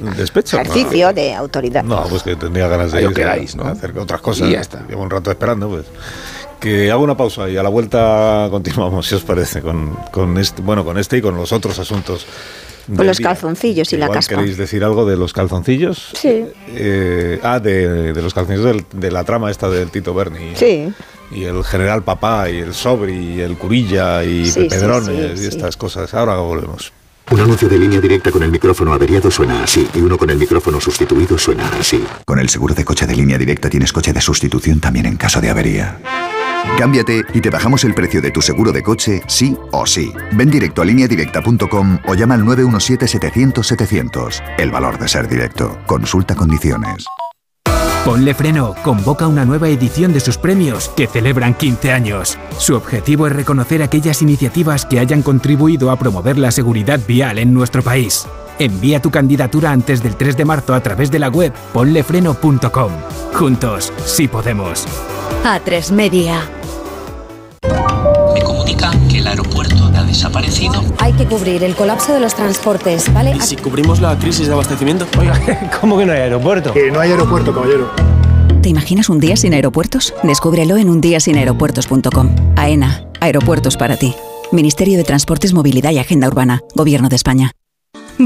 ¿Despecho? 0.16 0.56
No. 0.56 0.62
Ejercicio 0.62 1.12
de 1.12 1.32
autoridad. 1.34 1.84
No, 1.84 2.02
pues 2.10 2.24
que 2.24 2.34
tendría 2.34 2.66
ganas 2.66 2.90
de 2.90 3.02
irse 3.02 3.14
quedáis, 3.14 3.54
¿no? 3.54 3.62
a 3.62 3.70
hacer 3.70 3.96
otras 3.96 4.20
cosas. 4.22 4.48
Y 4.48 4.52
ya 4.52 4.60
está. 4.60 4.84
Llevo 4.88 5.02
un 5.02 5.10
rato 5.10 5.30
esperando, 5.30 5.68
pues. 5.68 5.84
Que 6.58 6.90
hago 6.90 7.04
una 7.04 7.16
pausa 7.16 7.48
y 7.48 7.56
a 7.56 7.62
la 7.62 7.68
vuelta 7.70 8.48
continuamos, 8.50 9.06
si 9.06 9.14
os 9.14 9.22
parece, 9.22 9.62
con, 9.62 9.94
con 10.10 10.36
este, 10.36 10.60
bueno, 10.62 10.84
con 10.84 10.98
este 10.98 11.18
y 11.18 11.22
con 11.22 11.36
los 11.36 11.52
otros 11.52 11.78
asuntos. 11.78 12.26
Con 12.94 13.06
los 13.06 13.18
día. 13.18 13.28
calzoncillos 13.28 13.92
y 13.92 13.96
la 13.96 14.06
Igual 14.06 14.18
caspa. 14.18 14.36
¿Queréis 14.36 14.56
decir 14.56 14.82
algo 14.84 15.04
de 15.04 15.16
los 15.16 15.32
calzoncillos? 15.32 16.10
Sí. 16.14 16.44
Eh, 16.68 17.38
ah, 17.42 17.60
de, 17.60 18.12
de 18.12 18.22
los 18.22 18.34
calzoncillos 18.34 18.64
del- 18.64 18.84
de 19.00 19.10
la 19.10 19.24
trama 19.24 19.50
esta 19.50 19.68
del 19.68 19.90
Tito 19.90 20.14
Berni. 20.14 20.54
Sí. 20.56 20.92
Y 21.32 21.44
el 21.44 21.62
general 21.64 22.02
Papá, 22.02 22.50
y 22.50 22.58
el 22.58 22.74
Sobri, 22.74 23.36
y 23.36 23.40
el 23.40 23.56
Curilla, 23.56 24.24
y 24.24 24.46
Sí, 24.46 24.62
sí, 24.62 24.68
Pedrones, 24.68 25.38
sí, 25.38 25.44
y 25.44 25.48
estas 25.48 25.76
cosas. 25.76 26.12
Ahora 26.14 26.36
volvemos. 26.36 26.92
Un 27.30 27.38
anuncio 27.38 27.68
de 27.68 27.78
línea 27.78 28.00
directa 28.00 28.32
con 28.32 28.42
el 28.42 28.50
micrófono 28.50 28.92
averiado 28.92 29.30
suena 29.30 29.62
así 29.62 29.86
y 29.94 30.00
uno 30.00 30.18
con 30.18 30.28
el 30.30 30.36
micrófono 30.38 30.80
sustituido 30.80 31.38
suena 31.38 31.70
así. 31.78 32.02
Con 32.26 32.40
el 32.40 32.48
seguro 32.48 32.74
de 32.74 32.84
coche 32.84 33.06
de 33.06 33.14
línea 33.14 33.38
directa 33.38 33.70
tienes 33.70 33.92
coche 33.92 34.12
de 34.12 34.20
sustitución 34.20 34.80
también 34.80 35.06
en 35.06 35.16
caso 35.16 35.40
de 35.40 35.48
avería. 35.48 35.96
Cámbiate 36.78 37.24
y 37.34 37.40
te 37.40 37.50
bajamos 37.50 37.84
el 37.84 37.94
precio 37.94 38.22
de 38.22 38.30
tu 38.30 38.40
seguro 38.42 38.72
de 38.72 38.82
coche, 38.82 39.22
sí 39.26 39.56
o 39.70 39.86
sí. 39.86 40.12
Ven 40.32 40.50
directo 40.50 40.82
a 40.82 40.84
lineadirecta.com 40.84 41.98
o 42.06 42.14
llama 42.14 42.34
al 42.34 42.42
917-700-700. 42.44 44.42
El 44.58 44.70
valor 44.70 44.98
de 44.98 45.08
ser 45.08 45.28
directo. 45.28 45.78
Consulta 45.86 46.34
condiciones. 46.34 47.06
Ponle 48.04 48.32
Freno 48.32 48.74
convoca 48.82 49.26
una 49.26 49.44
nueva 49.44 49.68
edición 49.68 50.14
de 50.14 50.20
sus 50.20 50.38
premios 50.38 50.88
que 50.88 51.06
celebran 51.06 51.52
15 51.52 51.92
años. 51.92 52.38
Su 52.56 52.74
objetivo 52.74 53.26
es 53.26 53.34
reconocer 53.34 53.82
aquellas 53.82 54.22
iniciativas 54.22 54.86
que 54.86 54.98
hayan 54.98 55.20
contribuido 55.20 55.90
a 55.90 55.98
promover 55.98 56.38
la 56.38 56.50
seguridad 56.50 56.98
vial 57.06 57.38
en 57.38 57.52
nuestro 57.52 57.82
país. 57.82 58.26
Envía 58.60 59.00
tu 59.00 59.10
candidatura 59.10 59.72
antes 59.72 60.02
del 60.02 60.16
3 60.16 60.36
de 60.36 60.44
marzo 60.44 60.74
a 60.74 60.82
través 60.82 61.10
de 61.10 61.18
la 61.18 61.30
web 61.30 61.50
ponlefreno.com. 61.72 62.92
Juntos, 63.32 63.90
sí 64.04 64.28
podemos. 64.28 64.86
A3 65.42 65.90
Media. 65.92 66.42
Me 68.34 68.42
comunican 68.42 69.08
que 69.08 69.20
el 69.20 69.26
aeropuerto 69.28 69.86
ha 69.86 70.02
desaparecido. 70.02 70.84
Hay 70.98 71.14
que 71.14 71.24
cubrir 71.24 71.64
el 71.64 71.74
colapso 71.74 72.12
de 72.12 72.20
los 72.20 72.34
transportes, 72.34 73.10
¿vale? 73.14 73.34
¿Y 73.34 73.40
si 73.40 73.56
cubrimos 73.56 74.02
la 74.02 74.18
crisis 74.18 74.46
de 74.46 74.52
abastecimiento? 74.52 75.06
Oiga, 75.18 75.40
¿Cómo 75.80 75.96
que 75.96 76.04
no 76.04 76.12
hay 76.12 76.18
aeropuerto? 76.18 76.74
Que 76.74 76.90
no 76.90 77.00
hay 77.00 77.12
aeropuerto, 77.12 77.54
caballero. 77.54 77.90
¿Te 78.60 78.68
imaginas 78.68 79.08
un 79.08 79.20
día 79.20 79.38
sin 79.38 79.54
aeropuertos? 79.54 80.12
Descúbrelo 80.22 80.76
en 80.76 80.90
undiasinaeropuertos.com. 80.90 82.36
AENA, 82.56 83.06
aeropuertos 83.22 83.78
para 83.78 83.96
ti. 83.96 84.14
Ministerio 84.52 84.98
de 84.98 85.04
Transportes, 85.04 85.54
Movilidad 85.54 85.92
y 85.92 85.98
Agenda 85.98 86.28
Urbana, 86.28 86.60
Gobierno 86.74 87.08
de 87.08 87.16
España. 87.16 87.52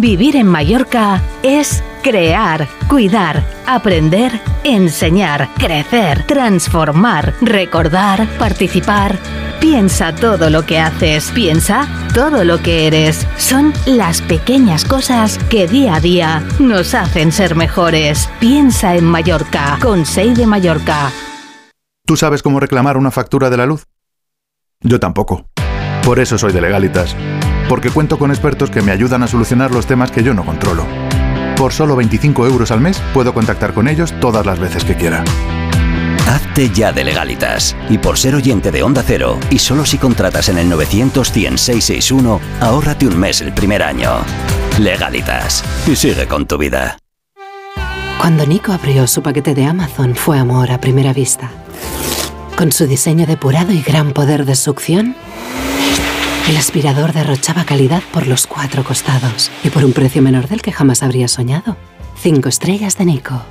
Vivir 0.01 0.35
en 0.35 0.49
Mallorca 0.49 1.23
es 1.45 1.85
crear, 2.03 2.67
cuidar, 2.89 3.45
aprender, 3.65 4.41
enseñar, 4.65 5.49
crecer, 5.55 6.27
transformar, 6.27 7.33
recordar, 7.41 8.27
participar. 8.37 9.17
Piensa 9.61 10.13
todo 10.13 10.51
lo 10.51 10.67
que 10.67 10.81
haces, 10.81 11.31
piensa 11.31 11.87
todo 12.13 12.43
lo 12.43 12.61
que 12.61 12.89
eres. 12.89 13.25
Son 13.37 13.73
las 13.87 14.21
pequeñas 14.21 14.85
cosas 14.85 15.39
que 15.49 15.69
día 15.69 15.95
a 15.95 16.01
día 16.01 16.43
nos 16.59 16.93
hacen 16.95 17.31
ser 17.31 17.55
mejores. 17.55 18.29
Piensa 18.41 18.97
en 18.97 19.05
Mallorca, 19.05 19.79
con 19.81 20.05
Sei 20.05 20.35
de 20.35 20.47
Mallorca. 20.47 21.13
¿Tú 22.05 22.17
sabes 22.17 22.43
cómo 22.43 22.59
reclamar 22.59 22.97
una 22.97 23.13
factura 23.13 23.49
de 23.49 23.59
la 23.59 23.67
luz? 23.67 23.87
Yo 24.81 24.99
tampoco. 24.99 25.47
Por 26.05 26.19
eso 26.19 26.37
soy 26.37 26.53
de 26.53 26.61
Legalitas. 26.61 27.15
Porque 27.69 27.91
cuento 27.91 28.19
con 28.19 28.31
expertos 28.31 28.71
que 28.71 28.83
me 28.83 28.93
ayudan 28.93 29.23
a 29.23 29.27
solucionar 29.27 29.71
los 29.71 29.87
temas 29.87 30.11
que 30.11 30.23
yo 30.23 30.35
no 30.35 30.45
controlo. 30.45 30.87
Por 31.57 31.73
solo 31.73 31.97
25 31.97 32.47
euros 32.47 32.71
al 32.71 32.81
mes 32.81 33.01
puedo 33.13 33.33
contactar 33.33 33.73
con 33.73 33.89
ellos 33.89 34.13
todas 34.21 34.45
las 34.45 34.59
veces 34.59 34.85
que 34.85 34.97
quiera. 34.97 35.25
Hazte 36.27 36.71
ya 36.71 36.93
de 36.93 37.05
legalitas. 37.05 37.77
Y 37.89 37.99
por 37.99 38.19
ser 38.19 38.35
oyente 38.35 38.71
de 38.71 38.83
Onda 38.83 39.03
Cero, 39.07 39.39
y 39.51 39.59
solo 39.59 39.85
si 39.85 39.99
contratas 39.99 40.49
en 40.49 40.59
el 40.59 40.69
900 40.69 41.31
100 41.31 41.59
661, 41.59 42.41
ahórrate 42.61 43.07
un 43.07 43.19
mes 43.19 43.41
el 43.41 43.53
primer 43.53 43.83
año. 43.83 44.11
Legalitas. 44.79 45.63
Y 45.87 45.95
sigue 45.97 46.27
con 46.27 46.47
tu 46.47 46.59
vida. 46.59 46.99
Cuando 48.19 48.47
Nico 48.47 48.73
abrió 48.73 49.07
su 49.07 49.23
paquete 49.23 49.55
de 49.55 49.67
Amazon 49.67 50.15
fue 50.15 50.39
amor 50.39 50.71
a 50.71 50.81
primera 50.81 51.13
vista. 51.13 51.51
Con 52.57 52.73
su 52.73 52.87
diseño 52.87 53.27
depurado 53.27 53.73
y 53.73 53.83
gran 53.83 54.13
poder 54.13 54.45
de 54.47 54.55
succión, 54.55 55.15
el 56.49 56.57
aspirador 56.59 57.13
derrochaba 57.13 57.65
calidad 57.65 58.03
por 58.13 58.27
los 58.27 58.47
cuatro 58.47 58.85
costados 58.85 59.51
y 59.63 59.71
por 59.71 59.85
un 59.85 59.93
precio 59.93 60.21
menor 60.21 60.49
del 60.49 60.61
que 60.61 60.73
jamás 60.73 61.03
habría 61.03 61.29
soñado. 61.29 61.77
Cinco 62.17 62.49
estrellas 62.49 62.99
de 62.99 63.07
Nico. 63.07 63.43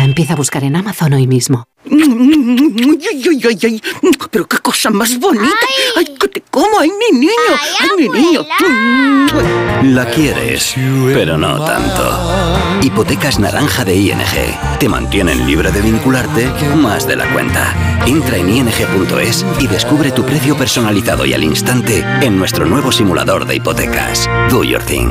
La 0.00 0.06
empieza 0.06 0.32
a 0.32 0.36
buscar 0.36 0.64
en 0.64 0.76
Amazon 0.76 1.12
hoy 1.12 1.26
mismo. 1.26 1.68
Ay, 1.84 2.98
ay, 3.28 3.42
ay, 3.46 3.58
ay. 3.64 3.82
Pero 4.30 4.48
qué 4.48 4.56
cosa 4.56 4.88
más 4.88 5.18
bonita. 5.18 5.66
Ay, 5.94 6.16
que 6.18 6.28
te 6.28 6.42
como. 6.50 6.80
Ay, 6.80 6.88
mi 6.88 7.18
niño. 7.18 7.32
Ay, 7.78 7.88
mi 7.98 8.08
niño. 8.08 8.46
La 9.82 10.06
quieres, 10.06 10.74
pero 11.12 11.36
no 11.36 11.62
tanto. 11.62 12.80
Hipotecas 12.82 13.38
naranja 13.40 13.84
de 13.84 13.94
ING. 13.94 14.78
Te 14.78 14.88
mantienen 14.88 15.46
libre 15.46 15.70
de 15.70 15.82
vincularte 15.82 16.46
más 16.76 17.06
de 17.06 17.16
la 17.16 17.30
cuenta. 17.34 18.00
Entra 18.06 18.38
en 18.38 18.48
ing.es 18.48 19.44
y 19.58 19.66
descubre 19.66 20.12
tu 20.12 20.24
precio 20.24 20.56
personalizado 20.56 21.26
y 21.26 21.34
al 21.34 21.44
instante 21.44 22.02
en 22.22 22.38
nuestro 22.38 22.64
nuevo 22.64 22.90
simulador 22.90 23.44
de 23.44 23.56
hipotecas. 23.56 24.30
Do 24.48 24.64
your 24.64 24.82
thing. 24.82 25.10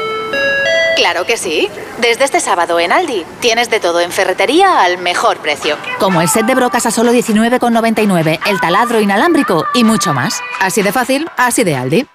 Claro 0.95 1.25
que 1.25 1.37
sí. 1.37 1.69
Desde 1.99 2.25
este 2.25 2.39
sábado 2.39 2.79
en 2.79 2.91
Aldi 2.91 3.25
tienes 3.39 3.69
de 3.69 3.79
todo 3.79 4.01
en 4.01 4.11
ferretería 4.11 4.83
al 4.83 4.97
mejor 4.97 5.37
precio. 5.37 5.77
Como 5.99 6.21
el 6.21 6.29
set 6.29 6.45
de 6.45 6.55
brocas 6.55 6.85
a 6.85 6.91
solo 6.91 7.13
19,99, 7.13 8.39
el 8.47 8.59
taladro 8.59 8.99
inalámbrico 8.99 9.65
y 9.73 9.83
mucho 9.83 10.13
más. 10.13 10.41
Así 10.59 10.81
de 10.81 10.91
fácil, 10.91 11.29
así 11.37 11.63
de 11.63 11.75
Aldi. 11.75 12.07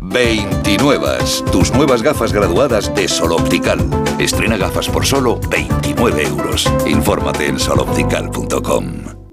29. 0.00 1.18
Tus 1.50 1.72
nuevas 1.72 2.02
gafas 2.02 2.32
graduadas 2.32 2.94
de 2.94 3.08
Sol 3.08 3.32
Optical. 3.32 3.80
Estrena 4.18 4.56
gafas 4.56 4.88
por 4.88 5.04
solo 5.04 5.40
29 5.50 6.22
euros. 6.22 6.70
Infórmate 6.86 7.46
en 7.46 7.58
soloptical.com. 7.58 9.25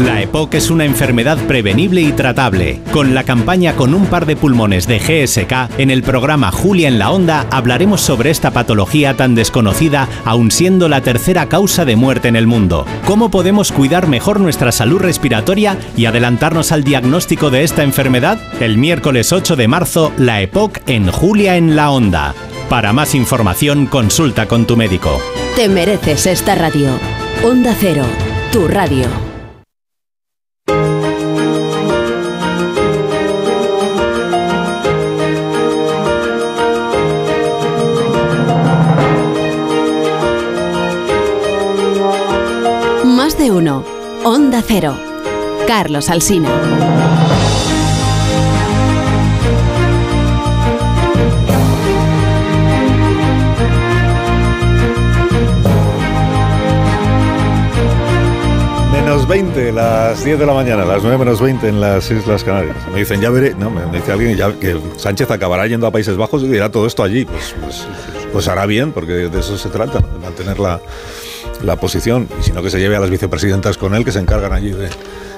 La 0.00 0.20
EPOC 0.20 0.54
es 0.54 0.70
una 0.70 0.84
enfermedad 0.84 1.38
prevenible 1.46 2.00
y 2.00 2.10
tratable. 2.10 2.80
Con 2.92 3.14
la 3.14 3.22
campaña 3.22 3.76
Con 3.76 3.94
un 3.94 4.06
par 4.06 4.26
de 4.26 4.34
pulmones 4.34 4.88
de 4.88 4.98
GSK, 4.98 5.78
en 5.78 5.90
el 5.90 6.02
programa 6.02 6.50
Julia 6.50 6.88
en 6.88 6.98
la 6.98 7.12
Onda 7.12 7.46
hablaremos 7.50 8.00
sobre 8.00 8.30
esta 8.30 8.50
patología 8.50 9.14
tan 9.14 9.36
desconocida, 9.36 10.08
aun 10.24 10.50
siendo 10.50 10.88
la 10.88 11.00
tercera 11.00 11.48
causa 11.48 11.84
de 11.84 11.94
muerte 11.94 12.26
en 12.26 12.34
el 12.34 12.48
mundo. 12.48 12.86
¿Cómo 13.06 13.30
podemos 13.30 13.70
cuidar 13.70 14.08
mejor 14.08 14.40
nuestra 14.40 14.72
salud 14.72 14.98
respiratoria 14.98 15.78
y 15.96 16.06
adelantarnos 16.06 16.72
al 16.72 16.82
diagnóstico 16.82 17.50
de 17.50 17.62
esta 17.62 17.84
enfermedad? 17.84 18.38
El 18.60 18.78
miércoles 18.78 19.32
8 19.32 19.54
de 19.54 19.68
marzo, 19.68 20.12
la 20.18 20.42
EPOC 20.42 20.80
en 20.88 21.10
Julia 21.10 21.56
en 21.56 21.76
la 21.76 21.90
Onda. 21.90 22.34
Para 22.68 22.92
más 22.92 23.14
información, 23.14 23.86
consulta 23.86 24.46
con 24.46 24.66
tu 24.66 24.76
médico. 24.76 25.20
Te 25.54 25.68
mereces 25.68 26.26
esta 26.26 26.56
radio. 26.56 26.88
Onda 27.44 27.76
Cero, 27.78 28.04
tu 28.50 28.66
radio. 28.66 29.33
De 43.44 43.50
uno. 43.50 43.84
Onda 44.24 44.62
Cero. 44.66 44.96
Carlos 45.66 46.08
Alsina. 46.08 46.48
Menos 58.90 59.28
20, 59.28 59.72
las 59.72 60.24
10 60.24 60.38
de 60.38 60.46
la 60.46 60.54
mañana, 60.54 60.86
las 60.86 61.02
9 61.02 61.18
menos 61.18 61.42
20 61.42 61.68
en 61.68 61.82
las 61.82 62.10
Islas 62.10 62.44
Canarias. 62.44 62.76
Me 62.94 63.00
dicen, 63.00 63.20
ya 63.20 63.28
veré, 63.28 63.54
no, 63.54 63.68
me, 63.68 63.84
dice 63.92 64.12
alguien 64.12 64.34
ya, 64.38 64.54
que 64.54 64.80
Sánchez 64.96 65.30
acabará 65.30 65.66
yendo 65.66 65.86
a 65.86 65.90
Países 65.90 66.16
Bajos 66.16 66.42
y 66.44 66.48
dirá 66.48 66.70
todo 66.70 66.86
esto 66.86 67.02
allí. 67.02 67.26
Pues, 67.26 67.54
pues, 67.60 67.86
pues 68.32 68.48
hará 68.48 68.64
bien, 68.64 68.92
porque 68.92 69.12
de 69.28 69.40
eso 69.40 69.58
se 69.58 69.68
trata, 69.68 69.98
de 69.98 70.18
mantener 70.18 70.58
la, 70.58 70.80
la 71.62 71.76
posición. 71.76 72.28
Y 72.40 72.42
si 72.42 72.52
no, 72.52 72.62
que 72.62 72.70
se 72.70 72.78
lleve 72.78 72.96
a 72.96 73.00
las 73.00 73.10
vicepresidentas 73.10 73.78
con 73.78 73.94
él, 73.94 74.04
que 74.04 74.12
se 74.12 74.20
encargan 74.20 74.52
allí 74.52 74.70
de 74.70 74.88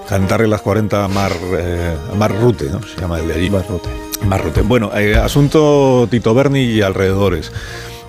cantarle 0.08 0.48
las 0.48 0.62
40 0.62 1.04
a 1.04 1.08
Mar, 1.08 1.32
eh, 1.58 1.94
Mar 2.16 2.34
Rute, 2.40 2.70
¿no? 2.70 2.80
Se 2.82 3.00
llama 3.00 3.18
el 3.18 3.28
de 3.28 3.34
allí. 3.34 3.50
Mar 3.50 3.64
Rute. 3.68 3.88
Mar 4.26 4.42
Rute. 4.42 4.62
Bueno, 4.62 4.90
eh, 4.96 5.16
asunto 5.16 6.06
Tito 6.10 6.34
Berni 6.34 6.60
y 6.60 6.82
alrededores. 6.82 7.52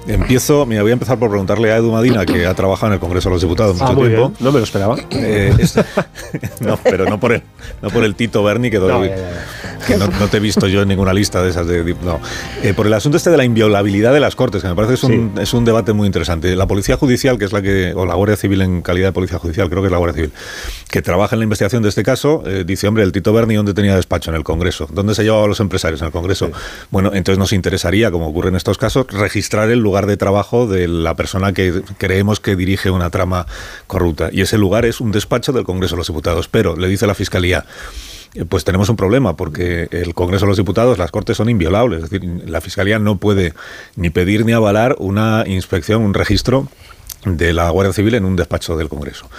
Empiezo, 0.08 0.66
mira, 0.66 0.82
voy 0.84 0.92
a 0.92 0.94
empezar 0.94 1.20
por 1.20 1.30
preguntarle 1.30 1.72
a 1.72 1.78
Edu 1.78 1.92
Madina, 1.92 2.26
que 2.26 2.46
ha 2.46 2.54
trabajado 2.54 2.88
en 2.88 2.94
el 2.94 3.00
Congreso 3.00 3.30
de 3.30 3.36
los 3.36 3.42
Diputados 3.42 3.74
mucho 3.76 3.86
Ah, 3.88 3.94
muy 3.94 4.08
tiempo. 4.08 4.30
bien. 4.30 4.38
No 4.40 4.52
me 4.52 4.60
lo 4.60 4.64
esperaba. 4.64 4.96
Eh, 5.12 5.54
es- 5.60 5.76
no, 6.62 6.78
pero 6.84 7.06
no 7.06 7.20
por 7.20 7.34
el, 7.34 7.44
no 7.82 7.90
por 7.90 8.04
el 8.04 8.16
Tito 8.16 8.44
Berni, 8.44 8.70
que, 8.72 8.80
No, 8.80 9.02
que 9.02 9.98
no, 9.98 10.08
no 10.08 10.28
te 10.28 10.38
he 10.38 10.40
visto 10.40 10.68
yo 10.68 10.82
en 10.82 10.88
ninguna 10.88 11.14
lista 11.14 11.42
de 11.44 11.50
esas. 11.50 11.68
De, 11.68 11.96
no. 12.04 12.20
Eh, 12.64 12.74
por 12.74 12.88
el 12.88 12.94
asunto 12.94 13.18
este 13.18 13.30
de 13.30 13.38
la 13.38 13.44
inviolabilidad 13.46 14.14
de 14.14 14.20
las 14.22 14.36
Cortes, 14.36 14.62
que 14.62 14.68
me 14.70 14.76
parece 14.76 14.92
que 14.92 14.96
es 14.96 15.04
un, 15.04 15.34
es 15.40 15.54
un 15.54 15.66
debate 15.66 15.92
muy 15.94 16.08
interesante. 16.08 16.56
La 16.56 16.68
Policía 16.68 16.96
Judicial, 16.98 17.38
que 17.38 17.46
es 17.46 17.52
la 17.52 17.62
que, 17.62 17.94
o 17.96 18.06
la 18.06 18.16
Guardia 18.16 18.38
Civil 18.38 18.62
en 18.62 18.82
calidad 18.82 19.08
de 19.10 19.14
Policía 19.14 19.40
Judicial, 19.40 19.70
creo 19.70 19.82
que 19.82 19.88
es 19.88 19.92
la 19.92 19.98
Guardia 19.98 20.16
Civil, 20.16 20.32
que 20.90 21.02
trabaja 21.02 21.36
en 21.36 21.40
la 21.40 21.44
investigación 21.44 21.84
de 21.84 21.90
este 21.90 22.04
caso, 22.04 22.44
eh, 22.46 22.64
dice, 22.66 22.88
hombre, 22.88 23.04
el 23.04 23.12
Tito 23.12 23.34
Berni, 23.34 23.56
¿dónde 23.56 23.74
tenía 23.74 23.96
despacho? 23.96 24.32
En 24.32 24.38
el 24.38 24.44
Congreso. 24.44 24.88
¿Dónde 24.92 25.16
se 25.16 25.24
llevaba 25.24 25.44
a 25.44 25.48
los 25.48 25.60
empresarios? 25.60 26.00
En 26.02 26.08
el 26.08 26.14
Congreso. 26.14 26.50
Bueno, 26.92 27.12
entonces 27.14 27.38
nos 27.40 27.52
interesaría, 27.52 28.10
como 28.12 28.28
ocurre 28.28 28.50
en 28.50 28.56
estos 28.56 28.78
casos, 28.78 29.08
registrar 29.12 29.70
el 29.70 29.80
lugar 29.80 29.97
de 30.06 30.18
trabajo 30.18 30.68
de 30.68 30.88
la 30.88 31.16
persona 31.16 31.54
que 31.54 31.82
creemos 31.98 32.40
que 32.40 32.56
dirige 32.56 32.92
una 32.92 33.10
trama 33.10 33.48
corrupta. 33.88 34.30
Y 34.32 34.42
ese 34.42 34.58
lugar 34.58 34.86
es 34.86 35.02
un 35.02 35.12
despacho 35.12 35.52
del 35.52 35.64
Congreso 35.64 35.96
de 35.96 36.00
los 36.00 36.08
Diputados. 36.08 36.48
Pero, 36.48 36.76
le 36.76 36.88
dice 36.88 37.08
la 37.08 37.16
Fiscalía, 37.16 37.66
eh, 38.36 38.46
pues 38.46 38.64
tenemos 38.64 38.90
un 38.90 38.96
problema 38.96 39.36
porque 39.36 39.88
el 39.92 40.14
Congreso 40.14 40.46
de 40.46 40.50
los 40.50 40.58
Diputados, 40.58 40.98
las 40.98 41.12
Cortes 41.12 41.38
son 41.38 41.50
inviolables. 41.50 42.04
Es 42.04 42.10
decir, 42.10 42.44
la 42.48 42.62
Fiscalía 42.62 43.00
no 43.00 43.18
puede 43.18 43.54
ni 43.96 44.10
pedir 44.10 44.46
ni 44.46 44.54
avalar 44.54 44.96
una 45.00 45.44
inspección, 45.48 46.02
un 46.02 46.14
registro 46.14 46.68
de 47.26 47.54
la 47.54 47.70
Guardia 47.70 47.94
Civil 47.94 48.16
en 48.16 48.26
un 48.26 48.36
despacho 48.36 48.78
del 48.78 48.90
Congreso. 48.90 49.30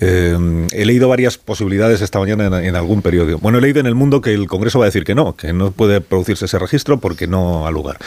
Eh, 0.00 0.66
he 0.72 0.84
leído 0.84 1.08
varias 1.08 1.38
posibilidades 1.38 2.00
esta 2.00 2.18
mañana 2.18 2.46
en, 2.46 2.54
en 2.54 2.76
algún 2.76 3.02
periódico. 3.02 3.38
Bueno, 3.38 3.58
he 3.58 3.60
leído 3.60 3.78
en 3.78 3.86
el 3.86 3.94
mundo 3.94 4.20
que 4.20 4.34
el 4.34 4.48
Congreso 4.48 4.80
va 4.80 4.86
a 4.86 4.88
decir 4.88 5.04
que 5.04 5.14
no, 5.14 5.36
que 5.36 5.52
no 5.52 5.70
puede 5.70 6.00
producirse 6.00 6.46
ese 6.46 6.58
registro 6.58 6.98
porque 6.98 7.28
no 7.28 7.66
ha 7.66 7.70
lugar. 7.70 7.98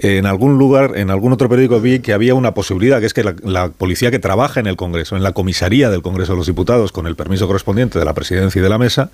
En 0.00 0.24
algún 0.24 0.56
lugar, 0.56 0.92
en 0.96 1.10
algún 1.10 1.32
otro 1.32 1.50
periódico 1.50 1.80
vi 1.80 2.00
que 2.00 2.14
había 2.14 2.34
una 2.34 2.54
posibilidad, 2.54 2.98
que 3.00 3.06
es 3.06 3.12
que 3.12 3.22
la, 3.22 3.68
policía 3.68 4.10
que 4.10 4.18
trabaja 4.18 4.58
en 4.58 4.66
el 4.66 4.76
Congreso, 4.76 5.16
en 5.16 5.22
la 5.22 5.32
comisaría 5.32 5.90
del 5.90 6.00
Congreso 6.00 6.32
de 6.32 6.38
los 6.38 6.46
Diputados, 6.46 6.92
con 6.92 7.06
el 7.06 7.14
permiso 7.14 7.46
correspondiente 7.46 7.98
de 7.98 8.04
la 8.06 8.14
presidencia 8.14 8.58
y 8.58 8.62
de 8.62 8.70
la 8.70 8.78
mesa, 8.78 9.10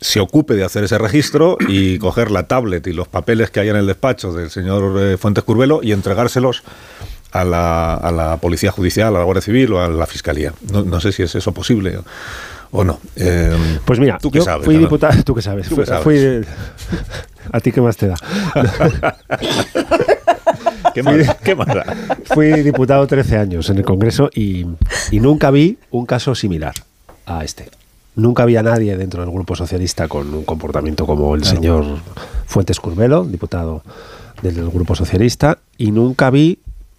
se 0.00 0.20
ocupe 0.20 0.54
de 0.54 0.64
hacer 0.64 0.84
ese 0.84 0.98
registro 0.98 1.56
y 1.66 1.98
coger 1.98 2.30
la 2.30 2.46
tablet 2.46 2.86
y 2.86 2.92
los 2.92 3.08
papeles 3.08 3.50
que 3.50 3.60
hay 3.60 3.70
en 3.70 3.76
el 3.76 3.86
despacho 3.86 4.32
del 4.32 4.50
señor 4.50 5.00
eh, 5.00 5.16
Fuentes 5.16 5.42
Curvelo 5.44 5.80
y 5.82 5.92
entregárselos 5.92 6.62
a 7.32 7.44
la, 7.44 7.94
a 7.94 8.10
la 8.10 8.36
Policía 8.36 8.72
Judicial, 8.72 9.16
a 9.16 9.18
la 9.18 9.24
Guardia 9.24 9.42
Civil 9.42 9.72
o 9.72 9.80
a 9.80 9.88
la 9.88 10.06
Fiscalía. 10.06 10.52
No 10.70 11.00
sé 11.00 11.12
si 11.12 11.22
es 11.22 11.34
eso 11.34 11.52
posible 11.52 11.98
o, 12.72 12.84
no. 12.84 12.98
Eh, 13.16 13.56
Pues 13.84 13.98
mira, 13.98 14.18
¿tú 14.18 14.30
yo 14.30 14.42
sabes? 14.42 14.64
fui 14.64 14.76
diputado, 14.76 15.22
tú 15.24 15.34
qué 15.34 15.42
sabes, 15.42 15.68
¿Tú 15.68 15.74
Fui- 15.76 15.84
qué 15.84 15.90
sabes? 15.90 16.04
fui- 16.04 16.46
a 17.52 17.60
ti 17.60 17.72
qué 17.72 17.80
más 17.80 17.96
te 17.96 18.08
da. 18.08 18.16
¿Qué 20.94 21.02
más, 21.02 21.36
qué 21.44 21.54
más 21.54 21.66
da? 21.68 21.84
Fui 22.24 22.50
diputado 22.62 23.06
13 23.06 23.36
años 23.38 23.70
en 23.70 23.78
el 23.78 23.84
Congreso 23.84 24.30
y, 24.34 24.66
y 25.10 25.20
nunca 25.20 25.50
vi 25.50 25.78
un 25.90 26.06
caso 26.06 26.34
similar 26.34 26.74
a 27.26 27.44
este. 27.44 27.68
Nunca 28.16 28.44
vi 28.44 28.56
a 28.56 28.62
nadie 28.62 28.96
dentro 28.96 29.22
del 29.22 29.30
Grupo 29.32 29.54
Socialista 29.54 30.08
con 30.08 30.32
un 30.34 30.44
comportamiento 30.44 31.06
como 31.06 31.34
el 31.36 31.44
señor 31.44 31.84
Fuentes 32.46 32.80
Curvelo, 32.80 33.24
diputado 33.24 33.82
del 34.42 34.68
Grupo 34.70 34.94
Socialista, 34.96 35.58
y 35.78 35.92
nunca 35.92 36.30
vi 36.30 36.58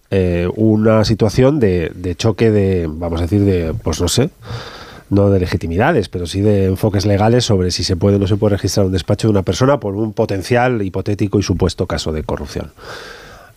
eh, 0.09 0.47
una 0.55 1.03
situación 1.03 1.59
de, 1.59 1.91
de 1.93 2.15
choque 2.15 2.49
de, 2.49 2.87
vamos 2.89 3.19
a 3.19 3.23
decir, 3.23 3.41
de, 3.41 3.73
pues 3.73 3.99
no 3.99 4.07
sé, 4.07 4.29
no 5.11 5.29
de 5.29 5.41
legitimidades, 5.41 6.07
pero 6.07 6.25
sí 6.25 6.39
de 6.39 6.65
enfoques 6.65 7.05
legales 7.05 7.43
sobre 7.43 7.69
si 7.69 7.83
se 7.83 7.97
puede 7.97 8.15
o 8.15 8.19
no 8.19 8.27
se 8.27 8.37
puede 8.37 8.55
registrar 8.55 8.85
un 8.85 8.93
despacho 8.93 9.27
de 9.27 9.31
una 9.31 9.43
persona 9.43 9.79
por 9.79 9.95
un 9.95 10.13
potencial 10.13 10.81
hipotético 10.81 11.37
y 11.37 11.43
supuesto 11.43 11.85
caso 11.85 12.13
de 12.13 12.23
corrupción. 12.23 12.71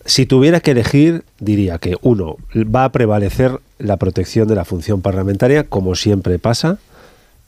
Si 0.03 0.25
tuviera 0.25 0.59
que 0.59 0.71
elegir, 0.71 1.23
diría 1.39 1.77
que 1.77 1.95
uno, 2.01 2.35
va 2.53 2.83
a 2.83 2.91
prevalecer 2.91 3.59
la 3.79 3.95
protección 3.95 4.49
de 4.49 4.55
la 4.55 4.65
función 4.65 5.01
parlamentaria, 5.01 5.63
como 5.63 5.95
siempre 5.95 6.39
pasa, 6.39 6.77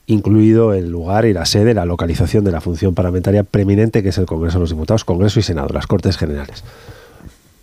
incluido 0.06 0.72
el 0.72 0.90
lugar 0.90 1.26
y 1.26 1.34
la 1.34 1.44
sede, 1.44 1.74
la 1.74 1.84
localización 1.84 2.44
de 2.44 2.50
la 2.50 2.62
función 2.62 2.94
parlamentaria 2.94 3.44
preeminente, 3.44 4.02
que 4.02 4.08
es 4.08 4.18
el 4.18 4.24
Congreso 4.24 4.56
de 4.56 4.62
los 4.62 4.70
Diputados, 4.70 5.04
Congreso 5.04 5.38
y 5.38 5.42
Senado, 5.42 5.68
las 5.74 5.86
Cortes 5.86 6.16
Generales. 6.16 6.64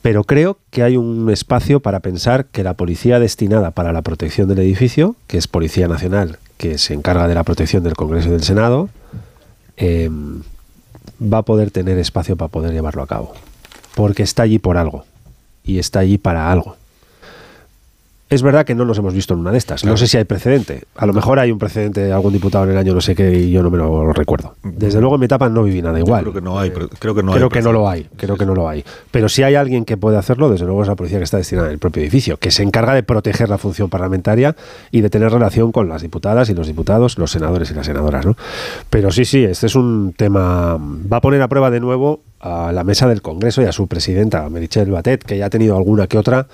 Pero 0.06 0.24
creo 0.24 0.60
que 0.70 0.84
hay 0.84 0.98
un 0.98 1.32
espacio 1.32 1.80
para 1.80 2.00
pensar 2.00 2.46
que 2.46 2.64
la 2.64 2.76
policía 2.76 3.20
destinada 3.20 3.72
para 3.72 3.92
la 3.92 4.04
protección 4.04 4.48
del 4.48 4.60
edificio, 4.60 5.16
que 5.26 5.40
es 5.40 5.48
Policía 5.48 5.88
Nacional, 5.88 6.38
que 6.58 6.78
se 6.78 6.94
encarga 6.94 7.28
de 7.28 7.34
la 7.34 7.44
protección 7.44 7.82
del 7.82 7.96
Congreso 7.96 8.28
y 8.28 8.34
del 8.34 8.44
Senado, 8.44 8.88
eh, 9.78 10.12
va 11.20 11.40
a 11.40 11.42
poder 11.42 11.72
tener 11.72 11.98
espacio 11.98 12.36
para 12.36 12.50
poder 12.50 12.72
llevarlo 12.72 13.02
a 13.02 13.08
cabo. 13.08 13.34
Porque 13.96 14.22
está 14.22 14.44
allí 14.44 14.60
por 14.60 14.78
algo. 14.78 15.06
Y 15.64 15.80
está 15.80 16.02
allí 16.02 16.20
para 16.20 16.52
algo. 16.52 16.78
Es 18.36 18.42
verdad 18.42 18.66
que 18.66 18.76
no 18.76 18.84
nos 18.84 18.98
hemos 18.98 19.14
visto 19.14 19.34
en 19.34 19.40
una 19.40 19.54
de 19.54 19.58
estas. 19.58 19.86
No 19.86 19.96
sé 19.96 20.08
si 20.08 20.18
hay 20.18 20.26
precedente. 20.26 20.84
A 20.98 21.06
lo 21.06 21.14
mejor 21.14 21.40
hay 21.40 21.54
un 21.54 21.58
precedente 21.58 22.02
de 22.02 22.12
algún 22.12 22.34
diputado 22.34 22.66
en 22.66 22.72
el 22.72 22.78
año 22.78 22.94
no 22.94 23.00
sé 23.00 23.16
qué 23.16 23.32
y 23.34 23.50
yo 23.50 23.64
no 23.64 23.70
me 23.70 23.78
lo 23.78 24.12
recuerdo. 24.12 24.56
Desde 24.62 25.00
luego 25.00 25.16
en 25.16 25.22
mi 25.22 25.26
etapa 25.26 25.48
no 25.48 25.64
viví 25.64 25.82
nada 25.82 25.98
igual. 26.00 26.24
Creo 26.24 26.34
que 26.34 26.42
no 26.42 26.60
hay, 26.60 26.70
pero- 26.70 26.90
creo 27.00 27.16
que 27.16 27.24
no 27.24 27.32
creo 27.32 27.46
hay 27.46 27.50
que 27.50 27.62
no 27.62 27.72
lo 27.72 27.88
hay, 27.88 28.10
creo 28.18 28.36
que 28.36 28.46
no 28.46 28.54
lo 28.54 28.68
hay. 28.68 28.84
Pero 29.10 29.30
si 29.30 29.44
hay 29.44 29.56
alguien 29.56 29.86
que 29.86 29.96
puede 29.96 30.18
hacerlo, 30.18 30.50
desde 30.50 30.66
luego 30.66 30.82
es 30.82 30.90
la 30.90 30.98
policía 30.98 31.18
que 31.18 31.24
está 31.24 31.38
destinada 31.38 31.70
en 31.70 31.74
el 31.76 31.80
propio 31.80 32.02
edificio, 32.04 32.36
que 32.36 32.52
se 32.52 32.62
encarga 32.62 32.94
de 32.94 33.04
proteger 33.04 33.48
la 33.48 33.58
función 33.58 33.90
parlamentaria 33.90 34.54
y 34.92 35.00
de 35.00 35.10
tener 35.10 35.32
relación 35.32 35.72
con 35.72 35.88
las 35.88 36.02
diputadas 36.02 36.50
y 36.50 36.54
los 36.56 36.68
diputados, 36.68 37.18
los 37.18 37.32
senadores 37.32 37.72
y 37.72 37.74
las 37.74 37.86
senadoras, 37.86 38.26
¿no? 38.26 38.36
Pero 38.90 39.12
sí, 39.12 39.24
sí, 39.24 39.46
este 39.46 39.68
es 39.68 39.76
un 39.76 40.14
tema 40.18 40.78
va 40.78 41.18
a 41.18 41.22
poner 41.22 41.42
a 41.42 41.48
prueba 41.48 41.72
de 41.72 41.80
nuevo 41.80 42.20
a 42.42 42.74
la 42.74 42.84
mesa 42.84 43.08
del 43.08 43.22
Congreso 43.22 43.62
y 43.62 43.66
a 43.66 43.72
su 43.72 43.88
presidenta, 43.88 44.50
Merichel 44.50 44.92
Batet, 44.92 45.24
que 45.24 45.38
ya 45.38 45.46
ha 45.46 45.50
tenido 45.50 45.78
alguna 45.78 46.08
que 46.08 46.18
otra 46.18 46.48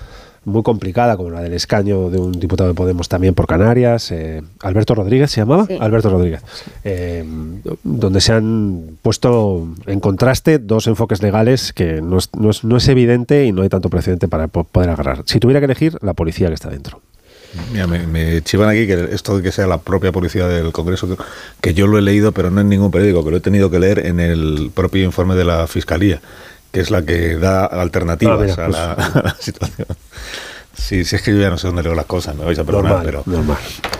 muy 0.44 0.62
complicada, 0.62 1.16
como 1.16 1.30
la 1.30 1.40
del 1.40 1.52
escaño 1.52 2.10
de 2.10 2.18
un 2.18 2.32
diputado 2.32 2.68
de 2.68 2.74
Podemos 2.74 3.08
también 3.08 3.34
por 3.34 3.46
Canarias, 3.46 4.10
eh, 4.10 4.42
Alberto 4.60 4.94
Rodríguez 4.94 5.30
se 5.30 5.40
llamaba, 5.40 5.66
Sí. 5.66 5.76
Alberto 5.80 6.10
Rodríguez, 6.10 6.42
eh, 6.84 7.24
donde 7.84 8.20
se 8.20 8.32
han 8.32 8.96
puesto 9.02 9.68
en 9.86 10.00
contraste 10.00 10.58
dos 10.58 10.86
enfoques 10.86 11.22
legales 11.22 11.72
que 11.72 12.02
no 12.02 12.18
es, 12.18 12.28
no 12.36 12.50
es- 12.50 12.64
no 12.64 12.76
es 12.76 12.88
evidente 12.88 13.44
y 13.46 13.52
no 13.52 13.62
hay 13.62 13.68
tanto 13.68 13.88
precedente 13.88 14.26
para 14.28 14.48
po- 14.48 14.64
poder 14.64 14.90
agarrar. 14.90 15.22
Si 15.26 15.38
tuviera 15.38 15.60
que 15.60 15.66
elegir, 15.66 15.96
la 16.02 16.14
policía 16.14 16.48
que 16.48 16.54
está 16.54 16.70
dentro. 16.70 17.00
Mira, 17.70 17.86
me, 17.86 18.06
me 18.06 18.40
chivan 18.42 18.70
aquí 18.70 18.86
que 18.86 19.08
esto 19.12 19.36
de 19.36 19.42
que 19.42 19.52
sea 19.52 19.66
la 19.66 19.76
propia 19.78 20.10
policía 20.10 20.48
del 20.48 20.72
Congreso, 20.72 21.06
que, 21.06 21.22
que 21.60 21.74
yo 21.74 21.86
lo 21.86 21.98
he 21.98 22.02
leído, 22.02 22.32
pero 22.32 22.50
no 22.50 22.62
en 22.62 22.68
ningún 22.70 22.90
periódico, 22.90 23.22
que 23.24 23.30
lo 23.30 23.36
he 23.36 23.40
tenido 23.40 23.70
que 23.70 23.78
leer 23.78 24.06
en 24.06 24.20
el 24.20 24.70
propio 24.74 25.04
informe 25.04 25.34
de 25.34 25.44
la 25.44 25.66
Fiscalía, 25.66 26.22
que 26.72 26.80
es 26.80 26.90
la 26.90 27.02
que 27.02 27.36
da 27.36 27.66
alternativas 27.66 28.38
Ah, 28.40 28.42
mira, 28.42 28.52
a, 28.54 28.66
pues- 28.66 28.76
la, 28.76 28.92
a 29.20 29.22
la 29.22 29.36
situación. 29.38 29.86
Sí, 30.74 31.04
sí, 31.04 31.16
es 31.16 31.22
que 31.22 31.32
yo 31.32 31.38
ya 31.40 31.50
no 31.50 31.58
sé 31.58 31.66
dónde 31.66 31.82
leo 31.82 31.94
las 31.94 32.06
cosas, 32.06 32.34
me 32.34 32.44
vais 32.46 32.58
a 32.58 32.64
perdonar, 32.64 32.92
Normal, 33.04 33.04
pero, 33.06 33.22
normal. 33.26 33.58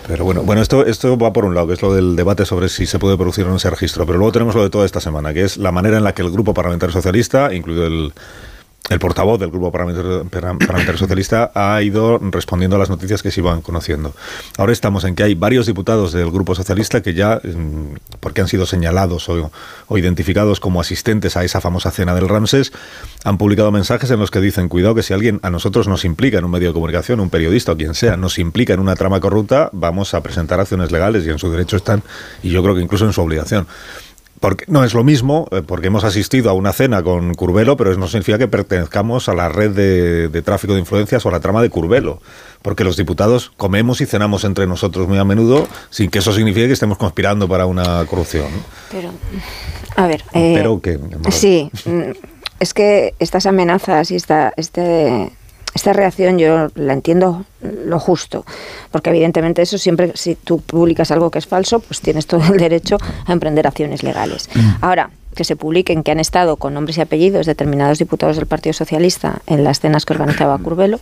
pero 0.09 0.25
bueno, 0.25 0.42
bueno 0.42 0.62
esto, 0.62 0.84
esto 0.86 1.17
va 1.18 1.33
por 1.33 1.44
un 1.44 1.55
lado, 1.55 1.67
que 1.68 1.75
es 1.75 1.83
lo 1.83 1.94
del 1.94 2.17
debate 2.17 2.47
sobre 2.47 2.68
si 2.70 2.86
se 2.86 2.99
puede 2.99 3.17
producir 3.18 3.44
o 3.44 3.51
no 3.51 3.57
ese 3.57 3.68
registro, 3.70 4.07
pero 4.07 4.18
luego 4.18 4.33
tenemos 4.33 4.55
lo 4.55 4.62
de 4.62 4.70
toda 4.70 4.86
esta 4.86 4.99
semana, 4.99 5.34
que 5.34 5.42
es 5.44 5.59
la 5.59 5.70
manera 5.70 5.99
en 5.99 6.05
la 6.05 6.15
que 6.15 6.23
el 6.23 6.31
Grupo 6.31 6.55
Parlamentario 6.55 6.92
Socialista, 6.92 7.52
incluido 7.55 7.86
el, 7.86 8.12
el 8.91 8.99
portavoz 8.99 9.39
del 9.39 9.51
Grupo 9.51 9.70
Parlamentario, 9.70 10.99
Socialista 10.99 11.52
ha 11.55 11.81
ido 11.83 12.19
respondiendo 12.19 12.77
a 12.77 12.78
las 12.78 12.91
noticias 12.91 13.23
que 13.23 13.31
se 13.31 13.41
iban 13.41 13.62
conociendo. 13.62 14.12
Ahora 14.59 14.73
estamos 14.73 15.05
en 15.05 15.15
que 15.15 15.23
hay 15.23 15.35
varios 15.35 15.67
diputados 15.67 16.12
del 16.12 16.31
Grupo 16.31 16.55
Socialista 16.55 17.01
que 17.01 17.15
ya, 17.15 17.41
mm, 17.43 17.97
porque 18.20 18.41
han 18.41 18.49
sido 18.49 18.67
señalados 18.67 19.28
o, 19.28 19.51
o 19.86 19.99
identificados 19.99 20.61
como 20.61 20.81
asistentes 20.81 21.36
a 21.36 21.44
esa 21.44 21.61
famosa 21.61 21.91
cena 21.91 22.15
del 22.15 22.28
Ramses, 22.28 22.73
han 23.25 23.39
publicado 23.39 23.70
mensajes 23.70 24.11
en 24.11 24.19
los 24.19 24.31
que 24.31 24.41
dicen, 24.41 24.69
cuidado 24.69 24.94
que 24.94 25.02
si 25.02 25.15
alguien 25.15 25.39
a 25.43 25.51
nosotros 25.51 25.86
nos 25.86 26.05
implica 26.05 26.39
en 26.39 26.44
un 26.44 26.51
medio 26.51 26.69
de 26.69 26.75
comunicación, 26.75 27.20
un 27.20 27.31
periodista 27.31 27.73
o 27.73 27.77
quien 27.77 27.94
sea, 27.94 28.17
nos 28.17 28.39
implica 28.39 28.75
en 28.75 28.81
una 28.81 28.97
trama 28.97 29.20
corrupta, 29.20 29.70
vamos 29.73 30.12
a 30.15 30.23
presentar 30.23 30.61
acciones 30.61 30.91
legales 30.91 31.25
y 31.25 31.31
en 31.31 31.39
su 31.39 31.51
derecho 31.51 31.77
están, 31.77 32.02
y 32.43 32.51
yo 32.51 32.62
creo 32.62 32.75
que 32.75 32.83
incluso 32.83 33.07
en 33.07 33.12
su 33.12 33.23
obligación. 33.23 33.67
Porque 34.43 34.65
no 34.67 34.83
es 34.83 34.93
lo 34.93 35.05
mismo, 35.05 35.47
eh, 35.53 35.62
porque 35.65 35.87
hemos 35.87 36.03
asistido 36.03 36.51
a 36.51 36.53
una 36.53 36.73
cena 36.73 37.01
con 37.05 37.33
Curbelo, 37.33 37.77
pero 37.77 37.93
eso 37.93 38.01
no 38.01 38.09
significa 38.09 38.39
que 38.39 38.49
pertenezcamos 38.49 39.29
a 39.29 39.35
la 39.35 39.49
red 39.49 39.71
de, 39.71 40.29
de 40.29 40.43
tráfico 40.43 40.75
de 40.75 40.81
influencias 40.81 41.25
o 41.25 41.29
a 41.29 41.33
la 41.33 41.39
trama 41.39 41.62
de 41.62 41.71
Curbelo. 41.71 42.21
Porque 42.61 42.83
los 42.83 42.97
diputados 42.97 43.53
comemos 43.57 44.01
y 44.01 44.07
cenamos 44.07 44.43
entre 44.43 44.67
nosotros 44.67 45.07
muy 45.07 45.19
a 45.19 45.25
menudo 45.25 45.69
sin 45.91 46.11
que 46.11 46.19
eso 46.19 46.33
signifique 46.33 46.67
que 46.67 46.73
estemos 46.73 46.99
conspirando 46.99 47.47
para 47.47 47.67
una 47.67 48.05
corrupción. 48.07 48.49
Pero, 48.91 49.11
a 49.95 50.09
ver. 50.09 50.25
eh, 50.33 50.55
Pero 50.57 50.81
que... 50.83 50.99
Sí, 51.31 51.71
mm, 51.85 52.11
es 52.59 52.75
que 52.75 53.15
estas 53.21 53.47
amenazas 53.47 54.11
y 54.11 54.17
esta, 54.17 54.53
este, 54.57 55.31
esta 55.75 55.92
reacción 55.92 56.39
yo 56.39 56.68
la 56.75 56.92
entiendo 56.92 57.44
lo 57.60 57.99
justo, 57.99 58.44
porque 58.91 59.10
evidentemente 59.10 59.62
eso 59.62 59.78
siempre, 59.78 60.12
si 60.15 60.34
tú 60.34 60.60
publicas 60.60 61.10
algo 61.10 61.31
que 61.31 61.39
es 61.39 61.47
falso, 61.47 61.81
pues 61.81 62.01
tienes 62.01 62.26
todo 62.26 62.42
el 62.52 62.59
derecho 62.59 62.99
a 63.26 63.33
emprender 63.33 63.67
acciones 63.67 64.02
legales. 64.02 64.51
Ahora, 64.81 65.10
que 65.34 65.44
se 65.44 65.57
publiquen 65.57 66.02
que 66.02 66.10
han 66.10 66.20
estado 66.20 66.57
con 66.57 66.75
nombres 66.75 66.99
y 66.99 67.01
apellidos 67.01 67.47
determinados 67.47 67.99
diputados 67.99 68.36
del 68.36 68.47
Partido 68.47 68.75
Socialista 68.75 69.41
en 69.47 69.65
las 69.65 69.81
cenas 69.81 70.05
que 70.05 70.12
organizaba 70.12 70.59
Curbelo, 70.59 71.01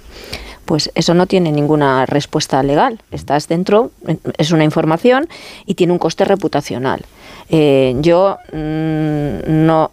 pues 0.65 0.93
eso 0.95 1.15
no 1.15 1.27
tiene 1.27 1.51
ninguna 1.51 2.07
respuesta 2.07 2.63
legal. 2.63 3.01
Estás 3.11 3.49
dentro, 3.49 3.91
es 4.39 4.53
una 4.53 4.63
información 4.63 5.29
y 5.67 5.75
tiene 5.75 5.93
un 5.93 5.99
coste 5.99 6.25
reputacional. 6.25 7.05
Eh, 7.49 7.97
yo 8.01 8.39
mm, 8.53 9.67
no. 9.67 9.91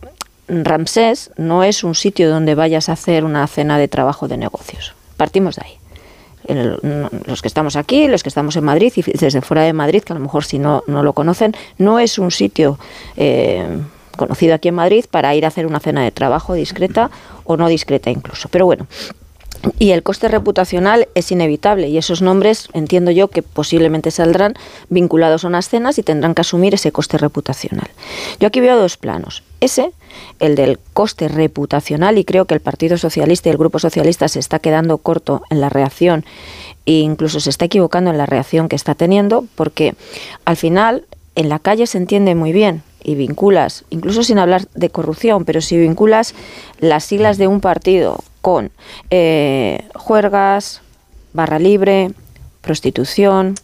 Ramsés 0.48 1.32
no 1.38 1.64
es 1.64 1.84
un 1.84 1.96
sitio 1.96 2.30
donde 2.30 2.56
vayas 2.56 2.90
a 2.90 2.94
hacer 2.94 3.24
una 3.24 3.46
cena 3.48 3.78
de 3.78 3.88
trabajo 3.88 4.28
de 4.28 4.38
negocios. 4.38 4.94
Partimos 5.18 5.56
de 5.56 5.66
ahí. 5.66 5.78
Los 7.26 7.42
que 7.42 7.48
estamos 7.50 7.76
aquí, 7.76 8.08
los 8.08 8.24
que 8.24 8.30
estamos 8.30 8.56
en 8.56 8.64
Madrid 8.64 8.94
y 8.96 9.02
desde 9.02 9.42
fuera 9.42 9.64
de 9.64 9.74
Madrid, 9.74 10.02
que 10.02 10.14
a 10.14 10.16
lo 10.16 10.22
mejor 10.22 10.46
si 10.46 10.60
no, 10.60 10.84
no 10.88 11.04
lo 11.04 11.12
conocen, 11.12 11.54
no 11.78 12.00
es 12.00 12.18
un 12.18 12.32
sitio 12.32 12.80
eh, 13.18 13.68
conocido 14.16 14.56
aquí 14.56 14.70
en 14.70 14.76
Madrid 14.76 15.06
para 15.12 15.36
ir 15.36 15.44
a 15.44 15.50
hacer 15.50 15.66
una 15.66 15.82
cena 15.82 16.04
de 16.04 16.12
trabajo 16.12 16.54
discreta 16.54 17.12
o 17.44 17.58
no 17.58 17.68
discreta 17.68 18.10
incluso. 18.10 18.48
Pero 18.48 18.66
bueno, 18.66 18.88
y 19.80 19.92
el 19.92 20.04
coste 20.04 20.28
reputacional 20.28 21.08
es 21.16 21.32
inevitable 21.32 21.88
y 21.88 21.98
esos 21.98 22.22
nombres 22.22 22.70
entiendo 22.74 23.12
yo 23.12 23.28
que 23.28 23.42
posiblemente 23.42 24.12
saldrán 24.12 24.56
vinculados 24.90 25.44
a 25.44 25.48
unas 25.48 25.70
cenas 25.70 25.98
y 25.98 26.04
tendrán 26.04 26.34
que 26.34 26.42
asumir 26.42 26.74
ese 26.74 26.92
coste 26.92 27.18
reputacional. 27.18 27.90
Yo 28.40 28.48
aquí 28.48 28.60
veo 28.60 28.78
dos 28.78 28.98
planos. 28.98 29.44
Ese, 29.60 29.92
el 30.40 30.56
del 30.56 30.80
coste 30.94 31.28
reputacional, 31.28 32.18
y 32.18 32.26
creo 32.26 32.46
que 32.46 32.54
el 32.54 32.60
Partido 32.60 32.98
Socialista 32.98 33.50
y 33.50 33.52
el 33.52 33.58
Grupo 33.58 33.80
Socialista 33.80 34.28
se 34.28 34.40
está 34.40 34.60
quedando 34.60 35.00
corto 35.00 35.42
en 35.50 35.62
la 35.62 35.70
reacción 35.70 36.26
e 36.86 37.00
incluso 37.00 37.40
se 37.40 37.50
está 37.50 37.66
equivocando 37.66 38.12
en 38.12 38.18
la 38.18 38.26
reacción 38.26 38.70
que 38.70 38.76
está 38.76 38.96
teniendo, 38.96 39.46
porque 39.56 39.96
al 40.46 40.58
final 40.58 41.06
en 41.36 41.50
la 41.50 41.60
calle 41.60 41.88
se 41.88 41.98
entiende 41.98 42.36
muy 42.36 42.52
bien 42.52 42.84
y 43.04 43.16
vinculas, 43.16 43.86
incluso 43.90 44.24
sin 44.24 44.40
hablar 44.40 44.68
de 44.74 44.90
corrupción, 44.90 45.46
pero 45.46 45.62
si 45.62 45.78
vinculas 45.78 46.34
las 46.80 47.04
siglas 47.04 47.38
de 47.38 47.48
un 47.48 47.62
partido 47.62 48.24
con 48.48 48.72
eh, 49.10 49.90
juergas, 49.94 50.82
barra 51.34 51.60
libre, 51.60 52.12
prostitución, 52.62 53.56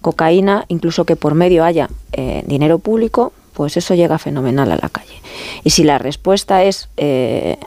cocaína, 0.00 0.64
incluso 0.68 1.04
que 1.04 1.14
por 1.14 1.34
medio 1.34 1.62
haya 1.62 1.90
eh, 2.12 2.42
dinero 2.46 2.78
público, 2.78 3.34
pues 3.52 3.76
eso 3.76 3.94
llega 3.94 4.16
fenomenal 4.16 4.72
a 4.72 4.78
la 4.80 4.88
calle. 4.88 5.20
Y 5.62 5.68
si 5.68 5.84
la 5.84 5.98
respuesta 5.98 6.62
es 6.64 6.88
eh, 6.96 7.58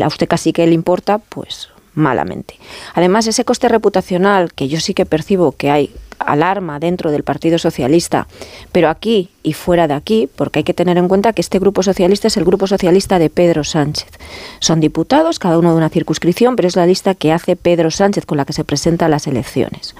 a 0.00 0.06
usted 0.06 0.28
casi 0.28 0.52
que 0.52 0.64
le 0.64 0.74
importa, 0.74 1.18
pues 1.18 1.70
malamente. 1.94 2.54
Además, 2.94 3.26
ese 3.26 3.44
coste 3.44 3.68
reputacional 3.68 4.54
que 4.54 4.68
yo 4.68 4.78
sí 4.78 4.94
que 4.94 5.06
percibo 5.06 5.56
que 5.56 5.72
hay 5.72 5.90
alarma 6.18 6.78
dentro 6.78 7.10
del 7.10 7.22
Partido 7.22 7.58
Socialista, 7.58 8.26
pero 8.72 8.88
aquí 8.88 9.30
y 9.42 9.52
fuera 9.52 9.86
de 9.86 9.94
aquí, 9.94 10.28
porque 10.34 10.60
hay 10.60 10.64
que 10.64 10.74
tener 10.74 10.96
en 10.96 11.06
cuenta 11.06 11.32
que 11.32 11.42
este 11.42 11.58
grupo 11.58 11.82
socialista 11.82 12.28
es 12.28 12.36
el 12.36 12.44
grupo 12.44 12.66
socialista 12.66 13.18
de 13.18 13.28
Pedro 13.28 13.62
Sánchez. 13.62 14.08
Son 14.58 14.80
diputados, 14.80 15.38
cada 15.38 15.58
uno 15.58 15.70
de 15.70 15.76
una 15.76 15.90
circunscripción, 15.90 16.56
pero 16.56 16.66
es 16.66 16.76
la 16.76 16.86
lista 16.86 17.14
que 17.14 17.30
hace 17.30 17.54
Pedro 17.54 17.90
Sánchez 17.90 18.24
con 18.24 18.38
la 18.38 18.46
que 18.46 18.54
se 18.54 18.64
presenta 18.64 19.06
a 19.06 19.08
las 19.08 19.26
elecciones. 19.26 19.94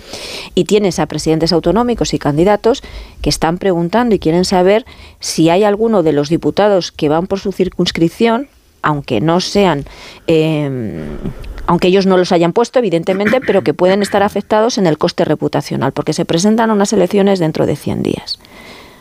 Y 0.54 0.64
tienes 0.64 0.98
a 0.98 1.06
presidentes 1.06 1.52
autonómicos 1.52 2.14
y 2.14 2.18
candidatos 2.18 2.82
que 3.20 3.28
están 3.28 3.58
preguntando 3.58 4.14
y 4.14 4.18
quieren 4.18 4.46
saber 4.46 4.86
si 5.20 5.50
hay 5.50 5.64
alguno 5.64 6.02
de 6.02 6.12
los 6.12 6.30
diputados 6.30 6.90
que 6.90 7.10
van 7.10 7.26
por 7.26 7.38
su 7.38 7.52
circunscripción, 7.52 8.48
aunque 8.80 9.20
no 9.20 9.40
sean 9.40 9.84
eh, 10.26 11.04
aunque 11.66 11.88
ellos 11.88 12.06
no 12.06 12.16
los 12.16 12.32
hayan 12.32 12.52
puesto, 12.52 12.78
evidentemente, 12.78 13.40
pero 13.40 13.62
que 13.62 13.74
pueden 13.74 14.02
estar 14.02 14.22
afectados 14.22 14.78
en 14.78 14.86
el 14.86 14.98
coste 14.98 15.24
reputacional, 15.24 15.92
porque 15.92 16.12
se 16.12 16.24
presentan 16.24 16.70
unas 16.70 16.92
elecciones 16.92 17.38
dentro 17.38 17.66
de 17.66 17.76
100 17.76 18.02
días. 18.02 18.38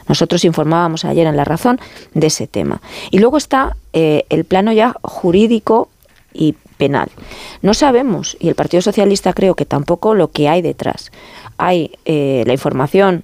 Nosotros 0.08 0.44
informábamos 0.46 1.06
ayer 1.06 1.28
en 1.28 1.38
La 1.38 1.46
Razón 1.46 1.80
de 2.14 2.28
ese 2.28 2.48
tema. 2.48 2.82
Y 3.12 3.20
luego 3.20 3.38
está 3.38 3.76
eh, 3.94 4.26
el 4.30 4.44
plano 4.46 4.72
ya 4.72 4.96
jurídico 5.02 5.90
y 6.34 6.56
penal. 6.78 7.10
No 7.62 7.74
sabemos, 7.74 8.36
y 8.40 8.50
el 8.50 8.56
Partido 8.56 8.82
Socialista 8.82 9.34
creo 9.34 9.56
que 9.56 9.66
tampoco, 9.66 10.14
lo 10.14 10.30
que 10.30 10.50
hay 10.50 10.62
detrás. 10.62 11.12
Hay 11.58 11.92
eh, 12.06 12.44
la 12.46 12.54
información 12.54 13.24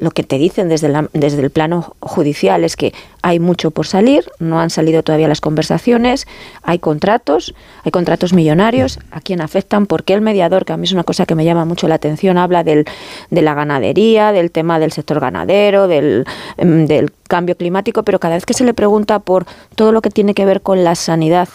lo 0.00 0.10
que 0.10 0.22
te 0.22 0.38
dicen 0.38 0.68
desde, 0.68 0.92
desde 1.12 1.42
el 1.42 1.50
plano 1.50 1.94
judicial 2.00 2.64
es 2.64 2.76
que 2.76 2.92
hay 3.22 3.40
mucho 3.40 3.70
por 3.70 3.86
salir, 3.86 4.24
no 4.38 4.60
han 4.60 4.70
salido 4.70 5.02
todavía 5.02 5.28
las 5.28 5.40
conversaciones, 5.40 6.26
hay 6.62 6.78
contratos, 6.78 7.54
hay 7.84 7.90
contratos 7.90 8.32
millonarios, 8.32 8.98
a 9.10 9.20
quién 9.20 9.40
afectan, 9.40 9.86
porque 9.86 10.14
el 10.14 10.20
mediador, 10.20 10.64
que 10.64 10.72
a 10.72 10.76
mí 10.76 10.84
es 10.84 10.92
una 10.92 11.04
cosa 11.04 11.26
que 11.26 11.34
me 11.34 11.44
llama 11.44 11.64
mucho 11.64 11.88
la 11.88 11.96
atención, 11.96 12.38
habla 12.38 12.64
del, 12.64 12.84
de 13.30 13.42
la 13.42 13.54
ganadería, 13.54 14.32
del 14.32 14.50
tema 14.50 14.78
del 14.78 14.92
sector 14.92 15.20
ganadero, 15.20 15.88
del, 15.88 16.24
em, 16.56 16.86
del 16.86 17.12
cambio 17.28 17.56
climático, 17.56 18.02
pero 18.02 18.18
cada 18.20 18.34
vez 18.34 18.46
que 18.46 18.54
se 18.54 18.64
le 18.64 18.74
pregunta 18.74 19.18
por 19.18 19.46
todo 19.74 19.92
lo 19.92 20.02
que 20.02 20.10
tiene 20.10 20.34
que 20.34 20.44
ver 20.44 20.62
con 20.62 20.84
la 20.84 20.94
sanidad, 20.94 21.48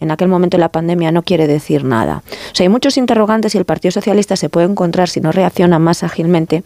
en 0.00 0.10
aquel 0.10 0.28
momento 0.28 0.56
de 0.56 0.60
la 0.60 0.68
pandemia 0.68 1.10
no 1.10 1.22
quiere 1.22 1.46
decir 1.46 1.84
nada. 1.84 2.22
O 2.52 2.54
sea, 2.54 2.64
hay 2.64 2.68
muchos 2.68 2.96
interrogantes 2.96 3.54
y 3.54 3.58
el 3.58 3.64
Partido 3.64 3.92
Socialista 3.92 4.36
se 4.36 4.48
puede 4.48 4.66
encontrar, 4.66 5.08
si 5.08 5.20
no 5.20 5.32
reacciona 5.32 5.78
más 5.78 6.02
ágilmente, 6.02 6.62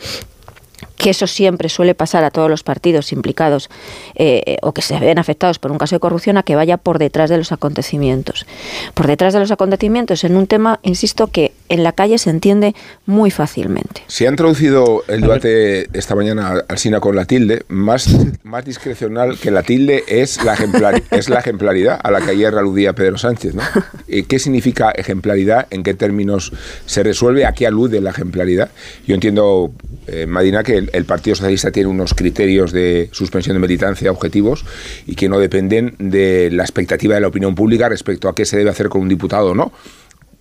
que 1.02 1.10
eso 1.10 1.26
siempre 1.26 1.68
suele 1.68 1.96
pasar 1.96 2.22
a 2.22 2.30
todos 2.30 2.48
los 2.48 2.62
partidos 2.62 3.12
implicados 3.12 3.68
eh, 4.14 4.56
o 4.62 4.72
que 4.72 4.82
se 4.82 4.98
ven 5.00 5.18
afectados 5.18 5.58
por 5.58 5.72
un 5.72 5.78
caso 5.78 5.96
de 5.96 6.00
corrupción 6.00 6.36
a 6.36 6.44
que 6.44 6.54
vaya 6.54 6.76
por 6.76 7.00
detrás 7.00 7.28
de 7.28 7.38
los 7.38 7.50
acontecimientos. 7.50 8.46
Por 8.94 9.08
detrás 9.08 9.34
de 9.34 9.40
los 9.40 9.50
acontecimientos 9.50 10.22
en 10.22 10.36
un 10.36 10.46
tema, 10.46 10.78
insisto, 10.84 11.26
que 11.26 11.52
en 11.68 11.82
la 11.82 11.90
calle 11.90 12.18
se 12.18 12.30
entiende 12.30 12.76
muy 13.04 13.32
fácilmente. 13.32 14.02
Se 14.06 14.28
ha 14.28 14.30
introducido 14.30 15.02
el 15.08 15.22
debate 15.22 15.88
esta 15.92 16.14
mañana 16.14 16.62
al 16.68 16.78
SINA 16.78 17.00
con 17.00 17.16
la 17.16 17.24
tilde, 17.24 17.64
más, 17.66 18.08
más 18.44 18.64
discrecional 18.64 19.36
que 19.38 19.50
la 19.50 19.64
tilde 19.64 20.04
es 20.06 20.44
la, 20.44 20.54
ejemplar, 20.54 21.02
es 21.10 21.28
la 21.28 21.40
ejemplaridad 21.40 21.98
a 22.00 22.12
la 22.12 22.20
que 22.20 22.30
ayer 22.30 22.54
aludía 22.54 22.92
Pedro 22.92 23.18
Sánchez. 23.18 23.56
¿no? 23.56 23.62
Eh, 24.06 24.22
¿Qué 24.22 24.38
significa 24.38 24.92
ejemplaridad? 24.92 25.66
¿En 25.70 25.82
qué 25.82 25.94
términos 25.94 26.52
se 26.86 27.02
resuelve? 27.02 27.44
¿A 27.44 27.52
qué 27.52 27.66
alude 27.66 28.00
la 28.00 28.10
ejemplaridad? 28.10 28.70
Yo 29.04 29.16
entiendo, 29.16 29.72
eh, 30.06 30.26
Madina, 30.26 30.62
que 30.62 30.76
el, 30.76 30.90
el 30.92 31.04
Partido 31.04 31.36
Socialista 31.36 31.70
tiene 31.70 31.88
unos 31.88 32.14
criterios 32.14 32.72
de 32.72 33.08
suspensión 33.12 33.56
de 33.56 33.60
militancia 33.60 34.10
objetivos 34.10 34.64
y 35.06 35.14
que 35.14 35.28
no 35.28 35.38
dependen 35.38 35.94
de 35.98 36.50
la 36.52 36.62
expectativa 36.62 37.14
de 37.14 37.20
la 37.20 37.28
opinión 37.28 37.54
pública 37.54 37.88
respecto 37.88 38.28
a 38.28 38.34
qué 38.34 38.44
se 38.44 38.56
debe 38.56 38.70
hacer 38.70 38.88
con 38.88 39.02
un 39.02 39.08
diputado 39.08 39.50
o 39.50 39.54
no 39.54 39.72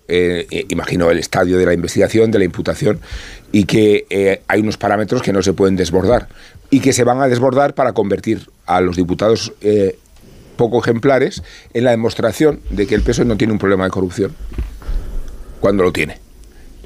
eh, 0.08 0.46
eh, 0.50 0.66
imagino 0.68 1.10
el 1.10 1.18
estadio 1.18 1.56
de 1.56 1.64
la 1.64 1.72
investigación, 1.72 2.30
de 2.30 2.38
la 2.38 2.44
imputación, 2.44 3.00
y 3.50 3.64
que 3.64 4.04
eh, 4.10 4.42
hay 4.48 4.60
unos 4.60 4.76
parámetros 4.76 5.22
que 5.22 5.32
no 5.32 5.42
se 5.42 5.52
pueden 5.52 5.76
desbordar 5.76 6.28
y 6.70 6.80
que 6.80 6.92
se 6.92 7.04
van 7.04 7.20
a 7.20 7.28
desbordar 7.28 7.74
para 7.74 7.92
convertir 7.92 8.48
a 8.66 8.80
los 8.80 8.96
diputados 8.96 9.52
poco 10.56 10.80
ejemplares 10.80 11.42
en 11.72 11.84
la 11.84 11.90
demostración 11.92 12.60
de 12.70 12.86
que 12.86 12.94
el 12.94 13.02
PSOE 13.02 13.24
no 13.24 13.36
tiene 13.36 13.52
un 13.52 13.58
problema 13.58 13.84
de 13.84 13.90
corrupción 13.90 14.34
cuando 15.60 15.82
lo 15.82 15.92
tiene. 15.92 16.21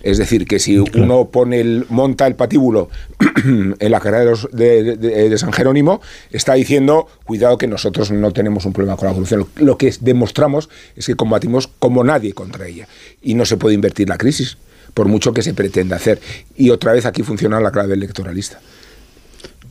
Es 0.07 0.19
decir, 0.19 0.47
que 0.47 0.59
si 0.59 0.79
uno 0.79 1.29
pone 1.31 1.61
el, 1.61 1.85
monta 1.89 2.27
el 2.27 2.37
patíbulo 2.37 2.89
en 3.45 3.91
la 3.91 3.99
carrera 4.01 4.25
de, 4.25 4.31
los- 4.31 4.49
de- 4.53 4.97
de- 4.97 5.29
de 5.29 5.39
San 5.39 5.53
Jerónimo, 5.53 6.01
está 6.31 6.55
diciendo, 6.55 7.09
cuidado 7.25 7.59
que 7.59 7.67
nosotros 7.67 8.11
no 8.13 8.31
tenemos 8.33 8.65
un 8.67 8.73
problema 8.73 8.97
con 8.97 9.09
la 9.09 9.15
corrupción. 9.15 9.41
Lo, 9.57 9.65
lo 9.65 9.79
que 9.79 9.93
demostramos 10.01 10.69
es 10.95 11.07
que 11.07 11.17
combatimos 11.17 11.67
como 11.79 12.05
nadie 12.05 12.33
contra 12.35 12.67
ella. 12.69 12.87
Y 13.21 13.35
no 13.35 13.45
se 13.45 13.57
puede 13.57 13.75
invertir 13.75 14.09
la 14.09 14.17
crisis, 14.17 14.59
por 14.95 15.09
mucho 15.09 15.33
que 15.33 15.43
se 15.43 15.55
pretenda 15.55 15.97
hacer. 15.97 16.21
Y 16.57 16.71
otra 16.71 16.93
vez 16.93 17.05
aquí 17.05 17.23
funciona 17.23 17.59
la 17.61 17.71
clave 17.73 17.95
electoralista 17.95 18.61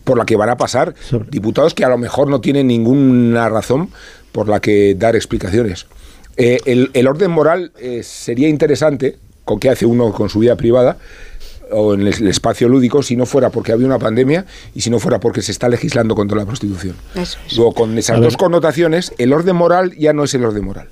por 0.03 0.17
la 0.19 0.25
que 0.25 0.35
van 0.35 0.49
a 0.49 0.57
pasar 0.57 0.93
diputados 1.31 1.73
que 1.73 1.83
a 1.83 1.89
lo 1.89 1.97
mejor 1.97 2.29
no 2.29 2.39
tienen 2.39 2.67
ninguna 2.67 3.49
razón 3.49 3.89
por 4.31 4.47
la 4.47 4.59
que 4.59 4.95
dar 4.95 5.15
explicaciones. 5.15 5.87
Eh, 6.37 6.59
el, 6.65 6.91
el 6.93 7.07
orden 7.07 7.31
moral 7.31 7.71
eh, 7.79 8.03
sería 8.03 8.47
interesante, 8.49 9.17
con 9.45 9.59
qué 9.59 9.69
hace 9.69 9.85
uno 9.85 10.11
con 10.11 10.29
su 10.29 10.39
vida 10.39 10.55
privada 10.55 10.97
o 11.71 11.93
en 11.93 12.01
el, 12.01 12.27
espacio 12.27 12.67
lúdico, 12.67 13.01
si 13.01 13.15
no 13.15 13.25
fuera 13.25 13.49
porque 13.49 13.71
había 13.71 13.85
una 13.85 13.99
pandemia 13.99 14.45
y 14.73 14.81
si 14.81 14.89
no 14.89 14.99
fuera 14.99 15.19
porque 15.19 15.41
se 15.41 15.51
está 15.51 15.69
legislando 15.69 16.15
contra 16.15 16.37
la 16.37 16.45
prostitución. 16.45 16.95
Eso 17.15 17.37
es. 17.47 17.57
Luego, 17.57 17.73
con 17.73 17.97
esas 17.97 18.19
dos 18.21 18.37
connotaciones, 18.37 19.13
el 19.17 19.33
orden 19.33 19.55
moral 19.55 19.95
ya 19.97 20.13
no 20.13 20.23
es 20.23 20.33
el 20.33 20.45
orden 20.45 20.65
moral. 20.65 20.89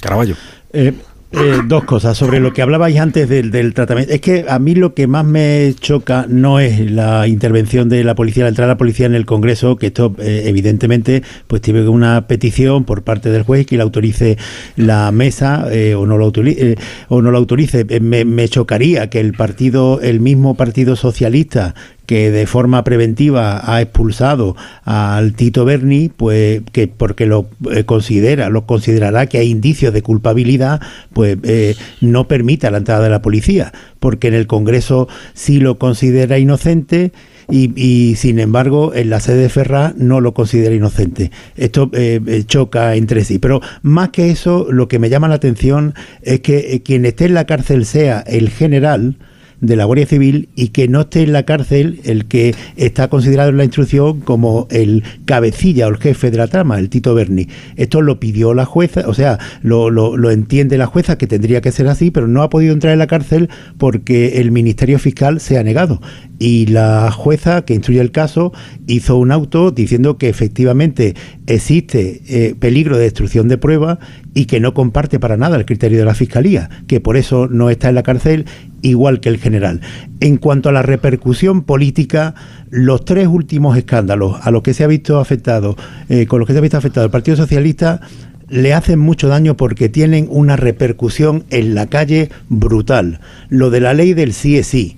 Caraballo. 0.00 0.36
Eh, 0.72 0.94
eh, 1.30 1.58
dos 1.66 1.84
cosas 1.84 2.16
sobre 2.16 2.40
lo 2.40 2.54
que 2.54 2.62
hablabais 2.62 2.98
antes 2.98 3.28
del, 3.28 3.50
del 3.50 3.74
tratamiento. 3.74 4.14
Es 4.14 4.20
que 4.20 4.46
a 4.48 4.58
mí 4.58 4.74
lo 4.74 4.94
que 4.94 5.06
más 5.06 5.26
me 5.26 5.74
choca 5.78 6.24
no 6.28 6.58
es 6.58 6.90
la 6.90 7.28
intervención 7.28 7.88
de 7.88 8.02
la 8.02 8.14
policía, 8.14 8.44
la 8.44 8.48
entrada 8.48 8.68
de 8.68 8.74
la 8.74 8.78
policía 8.78 9.06
en 9.06 9.14
el 9.14 9.26
Congreso, 9.26 9.76
que 9.76 9.88
esto 9.88 10.14
eh, 10.18 10.44
evidentemente 10.46 11.22
pues 11.46 11.60
tiene 11.60 11.86
una 11.86 12.26
petición 12.26 12.84
por 12.84 13.02
parte 13.02 13.30
del 13.30 13.42
juez 13.42 13.66
que 13.66 13.76
la 13.76 13.82
autorice 13.82 14.38
la 14.76 15.12
mesa 15.12 15.68
eh, 15.70 15.94
o 15.94 16.06
no 16.06 16.16
lo 16.16 16.24
autorice, 16.24 16.76
o 17.08 17.20
no 17.20 17.30
lo 17.30 17.38
autorice. 17.38 17.84
Me, 18.00 18.24
me 18.24 18.48
chocaría 18.48 19.10
que 19.10 19.20
el 19.20 19.34
partido, 19.34 20.00
el 20.00 20.20
mismo 20.20 20.54
Partido 20.54 20.96
Socialista 20.96 21.74
que 22.08 22.30
de 22.30 22.46
forma 22.46 22.84
preventiva 22.84 23.60
ha 23.70 23.82
expulsado 23.82 24.56
al 24.84 25.34
Tito 25.34 25.66
Berni, 25.66 26.08
pues 26.08 26.62
que 26.72 26.88
porque 26.88 27.26
lo 27.26 27.50
eh, 27.70 27.84
considera, 27.84 28.48
lo 28.48 28.64
considerará 28.64 29.26
que 29.26 29.36
hay 29.36 29.50
indicios 29.50 29.92
de 29.92 30.00
culpabilidad, 30.00 30.80
pues 31.12 31.36
eh, 31.42 31.76
no 32.00 32.26
permita 32.26 32.70
la 32.70 32.78
entrada 32.78 33.02
de 33.02 33.10
la 33.10 33.20
policía, 33.20 33.74
porque 34.00 34.28
en 34.28 34.34
el 34.34 34.46
Congreso 34.46 35.06
sí 35.34 35.60
lo 35.60 35.78
considera 35.78 36.38
inocente. 36.38 37.12
Y, 37.50 37.72
y, 37.82 38.16
sin 38.16 38.40
embargo 38.40 38.92
en 38.94 39.08
la 39.08 39.20
sede 39.20 39.42
de 39.42 39.48
Ferraz 39.48 39.94
no 39.96 40.20
lo 40.20 40.34
considera 40.34 40.74
inocente. 40.74 41.30
Esto 41.56 41.90
eh, 41.94 42.20
eh, 42.26 42.44
choca 42.44 42.94
entre 42.94 43.24
sí. 43.24 43.38
Pero 43.38 43.62
más 43.80 44.10
que 44.10 44.30
eso, 44.30 44.66
lo 44.70 44.86
que 44.86 44.98
me 44.98 45.08
llama 45.08 45.28
la 45.28 45.36
atención 45.36 45.94
es 46.20 46.40
que 46.40 46.74
eh, 46.74 46.82
quien 46.82 47.06
esté 47.06 47.24
en 47.24 47.32
la 47.32 47.46
cárcel 47.46 47.86
sea 47.86 48.20
el 48.20 48.50
general, 48.50 49.16
de 49.60 49.76
la 49.76 49.84
Guardia 49.84 50.06
Civil 50.06 50.48
y 50.54 50.68
que 50.68 50.88
no 50.88 51.02
esté 51.02 51.22
en 51.22 51.32
la 51.32 51.44
cárcel 51.44 52.00
el 52.04 52.26
que 52.26 52.54
está 52.76 53.08
considerado 53.08 53.50
en 53.50 53.56
la 53.56 53.64
instrucción 53.64 54.20
como 54.20 54.66
el 54.70 55.02
cabecilla 55.24 55.86
o 55.86 55.90
el 55.90 55.96
jefe 55.96 56.30
de 56.30 56.38
la 56.38 56.46
trama, 56.46 56.78
el 56.78 56.90
Tito 56.90 57.14
Berni. 57.14 57.48
Esto 57.76 58.02
lo 58.02 58.20
pidió 58.20 58.54
la 58.54 58.64
jueza, 58.64 59.04
o 59.06 59.14
sea, 59.14 59.38
lo, 59.62 59.90
lo, 59.90 60.30
entiende 60.30 60.78
la 60.78 60.86
jueza 60.86 61.18
que 61.18 61.26
tendría 61.26 61.60
que 61.60 61.72
ser 61.72 61.88
así, 61.88 62.10
pero 62.10 62.28
no 62.28 62.42
ha 62.42 62.50
podido 62.50 62.72
entrar 62.72 62.92
en 62.92 62.98
la 62.98 63.06
cárcel 63.06 63.48
porque 63.78 64.40
el 64.40 64.52
Ministerio 64.52 64.98
Fiscal 64.98 65.40
se 65.40 65.58
ha 65.58 65.62
negado. 65.62 66.00
Y 66.38 66.66
la 66.66 67.10
jueza 67.10 67.62
que 67.62 67.74
instruye 67.74 68.00
el 68.00 68.12
caso 68.12 68.52
hizo 68.86 69.16
un 69.16 69.32
auto 69.32 69.70
diciendo 69.70 70.18
que 70.18 70.28
efectivamente 70.28 71.14
existe 71.46 72.22
eh, 72.28 72.54
peligro 72.58 72.96
de 72.96 73.04
destrucción 73.04 73.48
de 73.48 73.58
pruebas 73.58 73.98
y 74.38 74.46
que 74.46 74.60
no 74.60 74.72
comparte 74.72 75.18
para 75.18 75.36
nada 75.36 75.56
el 75.56 75.66
criterio 75.66 75.98
de 75.98 76.04
la 76.04 76.14
Fiscalía, 76.14 76.70
que 76.86 77.00
por 77.00 77.16
eso 77.16 77.48
no 77.48 77.70
está 77.70 77.88
en 77.88 77.96
la 77.96 78.04
cárcel 78.04 78.46
igual 78.82 79.18
que 79.18 79.28
el 79.28 79.38
general. 79.38 79.80
En 80.20 80.36
cuanto 80.36 80.68
a 80.68 80.72
la 80.72 80.82
repercusión 80.82 81.62
política, 81.62 82.36
los 82.70 83.04
tres 83.04 83.26
últimos 83.26 83.76
escándalos 83.76 84.36
a 84.40 84.52
los 84.52 84.62
que 84.62 84.74
se 84.74 84.84
ha 84.84 84.86
visto 84.86 85.18
afectado, 85.18 85.74
eh, 86.08 86.26
con 86.26 86.38
los 86.38 86.46
que 86.46 86.52
se 86.52 86.60
ha 86.60 86.62
visto 86.62 86.76
afectado 86.76 87.04
el 87.04 87.10
Partido 87.10 87.36
Socialista, 87.36 88.00
le 88.48 88.74
hacen 88.74 89.00
mucho 89.00 89.26
daño 89.26 89.56
porque 89.56 89.88
tienen 89.88 90.28
una 90.30 90.54
repercusión 90.54 91.42
en 91.50 91.74
la 91.74 91.88
calle 91.88 92.30
brutal. 92.48 93.18
Lo 93.48 93.70
de 93.70 93.80
la 93.80 93.92
ley 93.92 94.14
del 94.14 94.32
sí 94.32 94.56
es 94.56 94.68
sí 94.68 94.97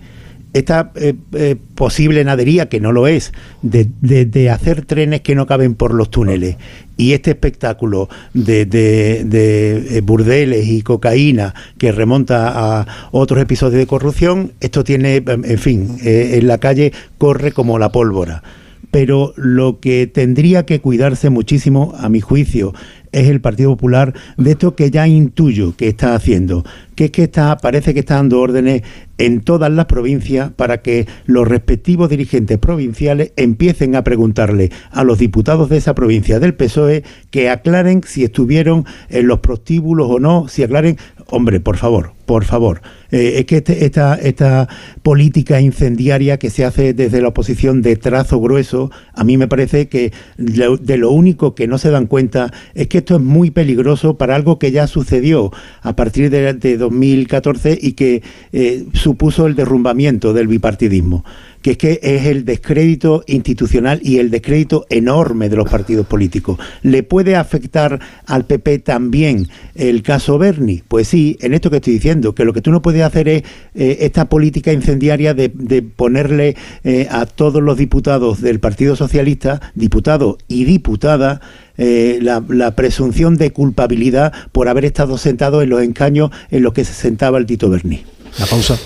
esta 0.53 0.93
eh, 0.97 1.15
eh, 1.33 1.57
posible 1.75 2.25
nadería, 2.25 2.69
que 2.69 2.81
no 2.81 2.93
lo 2.93 3.07
es, 3.07 3.33
de, 3.63 3.87
de, 4.01 4.51
hacer 4.51 4.85
trenes 4.85 5.21
que 5.21 5.35
no 5.35 5.47
caben 5.47 5.75
por 5.75 5.95
los 5.95 6.11
túneles 6.11 6.57
y 6.97 7.13
este 7.13 7.31
espectáculo 7.31 8.09
de, 8.35 8.67
de, 8.67 9.25
de, 9.25 10.01
burdeles 10.03 10.67
y 10.69 10.83
cocaína 10.83 11.55
que 11.79 11.93
remonta 11.93 12.81
a 12.81 12.87
otros 13.11 13.41
episodios 13.41 13.79
de 13.79 13.87
corrupción, 13.87 14.53
esto 14.61 14.85
tiene, 14.85 15.23
en 15.27 15.59
fin, 15.59 15.97
eh, 16.05 16.33
en 16.35 16.47
la 16.47 16.59
calle 16.59 16.93
corre 17.17 17.53
como 17.53 17.79
la 17.79 17.91
pólvora. 17.91 18.43
Pero 18.91 19.33
lo 19.37 19.79
que 19.79 20.09
tendría 20.09 20.67
que 20.67 20.81
cuidarse 20.81 21.31
muchísimo, 21.31 21.95
a 21.97 22.09
mi 22.09 22.21
juicio, 22.21 22.75
es 23.13 23.29
el 23.29 23.41
Partido 23.41 23.71
Popular 23.71 24.15
de 24.37 24.53
esto 24.53 24.75
que 24.75 24.91
ya 24.91 25.07
intuyo 25.07 25.77
que 25.77 25.89
está 25.89 26.15
haciendo, 26.15 26.65
que 26.95 27.07
es 27.07 27.11
que 27.11 27.25
está, 27.25 27.57
parece 27.57 27.95
que 27.95 28.01
está 28.01 28.17
dando 28.17 28.41
órdenes 28.41 28.83
en 29.19 29.41
todas 29.41 29.71
las 29.71 29.87
provincias 29.87 30.51
para 30.51 30.81
que 30.81 31.07
los 31.27 31.47
respectivos 31.47 32.09
dirigentes 32.09 32.59
provinciales 32.59 33.33
empiecen 33.37 33.95
a 33.95 34.05
preguntarle 34.05 34.71
a 34.91 35.05
los 35.05 35.19
diputados 35.19 35.69
de 35.69 35.77
esa 35.77 35.95
provincia 35.95 36.41
del 36.41 36.55
PSOE 36.55 37.05
que 37.31 37.51
aclaren 37.51 38.03
si 38.07 38.25
estuvieron 38.25 38.87
en 39.11 39.27
los 39.27 39.41
prostíbulos 39.41 40.09
o 40.11 40.19
no, 40.19 40.49
si 40.49 40.63
aclaren, 40.63 40.97
hombre, 41.27 41.61
por 41.61 41.77
favor, 41.77 42.13
por 42.25 42.45
favor. 42.45 42.81
Eh, 43.11 43.41
es 43.41 43.45
que 43.47 43.57
este, 43.57 43.85
esta, 43.85 44.15
esta 44.15 44.69
política 45.03 45.61
incendiaria 45.61 46.39
que 46.39 46.49
se 46.49 46.65
hace 46.65 46.95
desde 46.95 47.21
la 47.21 47.29
oposición 47.29 47.83
de 47.83 47.97
trazo 47.97 48.41
grueso, 48.41 48.91
a 49.15 49.25
mí 49.25 49.37
me 49.37 49.49
parece 49.49 49.89
que 49.89 50.13
de, 50.39 50.97
lo 50.97 51.11
único 51.11 51.55
que 51.55 51.67
no 51.67 51.77
se 51.79 51.91
dan 51.91 52.07
cuenta 52.07 52.53
es 52.75 52.87
que 52.87 52.99
esto 53.01 53.17
es 53.17 53.21
muy 53.21 53.51
peligroso 53.51 54.17
para 54.17 54.37
algo 54.37 54.59
que 54.59 54.71
ya 54.71 54.87
sucedió 54.87 55.51
a 55.83 55.97
partir 55.97 56.31
de, 56.31 56.55
de 56.55 56.77
2014 56.77 57.79
y 57.81 57.93
que 57.93 58.23
eh, 58.53 58.85
supuso 58.95 59.47
el 59.47 59.55
derrumbamiento 59.55 60.33
del 60.33 60.47
bipartidismo, 60.47 61.25
que 61.63 61.73
es 61.73 61.77
que 61.77 62.01
es 62.03 62.27
el 62.27 62.45
descrédito 62.45 63.23
institucional 63.27 64.01
y 64.03 64.19
el 64.19 64.31
descrédito 64.31 64.87
enorme 64.91 65.49
de 65.49 65.57
los 65.57 65.69
partidos 65.69 66.07
políticos. 66.07 66.59
¿Le 66.83 67.03
puede 67.03 67.37
afectar 67.37 68.01
al 68.27 68.47
PP 68.47 68.81
también 68.81 69.49
el 69.75 70.03
caso 70.03 70.39
Berni? 70.39 70.83
Pues 70.87 71.09
sí, 71.09 71.37
en 71.41 71.55
esto 71.55 71.71
que 71.71 71.77
estoy 71.77 71.95
diciendo, 71.95 72.35
que 72.35 72.45
lo 72.45 72.53
que 72.53 72.63
tú 72.63 72.71
no 72.71 72.83
puedes 72.83 73.03
hacer 73.03 73.29
es 73.29 73.43
eh, 73.75 73.99
esta 74.01 74.29
política 74.29 74.73
incendiaria 74.73 75.35
de, 75.35 75.51
de 75.53 75.83
ponerle 75.83 76.57
eh, 76.85 77.07
a 77.11 77.27
todos 77.27 77.63
los 77.63 77.77
diputados 77.77 78.41
del 78.41 78.61
Partido 78.61 78.97
Socialista, 78.97 79.61
diputados 79.75 80.37
y 80.49 80.65
diputadas, 80.65 81.41
eh, 81.77 82.19
la, 82.21 82.45
la, 82.49 82.77
presunción 82.77 83.37
de 83.37 83.53
culpabilidad 83.53 84.33
por 84.53 84.69
haber 84.69 84.85
estado 84.85 85.17
sentado 85.17 85.63
en 85.63 85.71
los 85.71 85.83
encaños 85.83 86.31
en 86.51 86.63
los 86.63 86.75
que 86.75 86.85
se 86.85 86.93
sentaba 86.93 87.39
el 87.39 87.47
Tito 87.47 87.71
Berni. 87.71 88.05
La 88.39 88.47
pausa. 88.47 88.79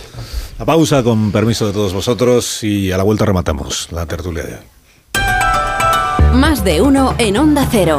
La 0.58 0.64
pausa 0.64 1.02
con 1.02 1.32
permiso 1.32 1.66
de 1.66 1.72
todos 1.72 1.92
vosotros 1.92 2.62
y 2.62 2.92
a 2.92 2.96
la 2.96 3.02
vuelta 3.02 3.24
rematamos 3.24 3.88
la 3.90 4.06
tertulia 4.06 4.44
de 4.44 4.54
hoy. 4.54 4.60
Más 6.34 6.64
de 6.64 6.80
uno 6.80 7.14
en 7.18 7.36
Onda 7.36 7.66
Cero. 7.70 7.98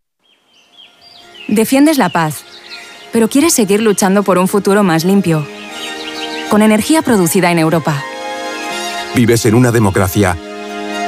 Defiendes 1.47 1.97
la 1.97 2.09
paz, 2.09 2.43
pero 3.11 3.29
quieres 3.29 3.53
seguir 3.53 3.81
luchando 3.81 4.23
por 4.23 4.37
un 4.37 4.47
futuro 4.47 4.83
más 4.83 5.03
limpio, 5.03 5.45
con 6.49 6.61
energía 6.61 7.01
producida 7.01 7.51
en 7.51 7.59
Europa. 7.59 8.01
Vives 9.15 9.45
en 9.45 9.55
una 9.55 9.71
democracia, 9.71 10.37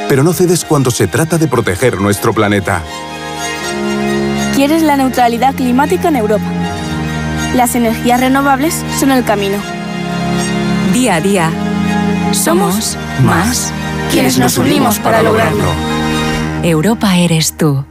pero 0.10 0.24
no 0.24 0.34
cedes 0.34 0.66
cuando 0.66 0.92
se 0.92 1.08
trata 1.08 1.38
de 1.38 1.48
proteger 1.48 2.02
nuestro 2.02 2.34
planeta. 2.34 2.82
Quieres 4.56 4.84
la 4.84 4.98
neutralidad 4.98 5.56
climática 5.56 6.10
en 6.10 6.18
Europa. 6.18 6.46
Las 7.56 7.76
energías 7.76 8.20
renovables 8.20 8.84
son 9.00 9.12
el 9.12 9.24
camino. 9.24 9.58
Día 10.94 11.16
a 11.16 11.22
día, 11.22 11.50
somos 12.34 12.98
más 13.24 13.72
quienes 14.12 14.38
nos 14.38 14.58
unimos 14.58 15.00
para 15.00 15.24
lograrlo. 15.24 15.72
Europa 16.64 17.16
eres 17.18 17.58
tú. 17.58 17.86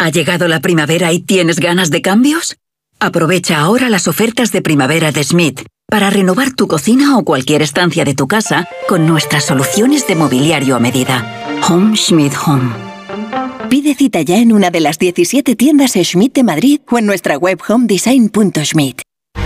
¿Ha 0.00 0.10
llegado 0.10 0.46
la 0.46 0.60
primavera 0.60 1.12
y 1.12 1.18
tienes 1.18 1.58
ganas 1.58 1.90
de 1.90 2.02
cambios? 2.02 2.56
Aprovecha 3.00 3.58
ahora 3.58 3.90
las 3.90 4.06
ofertas 4.06 4.52
de 4.52 4.62
primavera 4.62 5.10
de 5.10 5.24
Smith 5.24 5.62
para 5.88 6.08
renovar 6.08 6.52
tu 6.52 6.68
cocina 6.68 7.18
o 7.18 7.24
cualquier 7.24 7.62
estancia 7.62 8.04
de 8.04 8.14
tu 8.14 8.28
casa 8.28 8.68
con 8.86 9.08
nuestras 9.08 9.44
soluciones 9.44 10.06
de 10.06 10.14
mobiliario 10.14 10.76
a 10.76 10.78
medida. 10.78 11.26
Home 11.68 11.96
Schmidt 11.96 12.34
Home. 12.46 12.72
Pide 13.68 13.96
cita 13.96 14.22
ya 14.22 14.38
en 14.38 14.52
una 14.52 14.70
de 14.70 14.80
las 14.80 15.00
17 15.00 15.56
tiendas 15.56 15.94
Schmidt 15.94 16.32
de 16.32 16.44
Madrid 16.44 16.80
o 16.88 16.98
en 16.98 17.06
nuestra 17.06 17.36
web 17.36 17.60
homedesign.schmidt. 17.66 19.07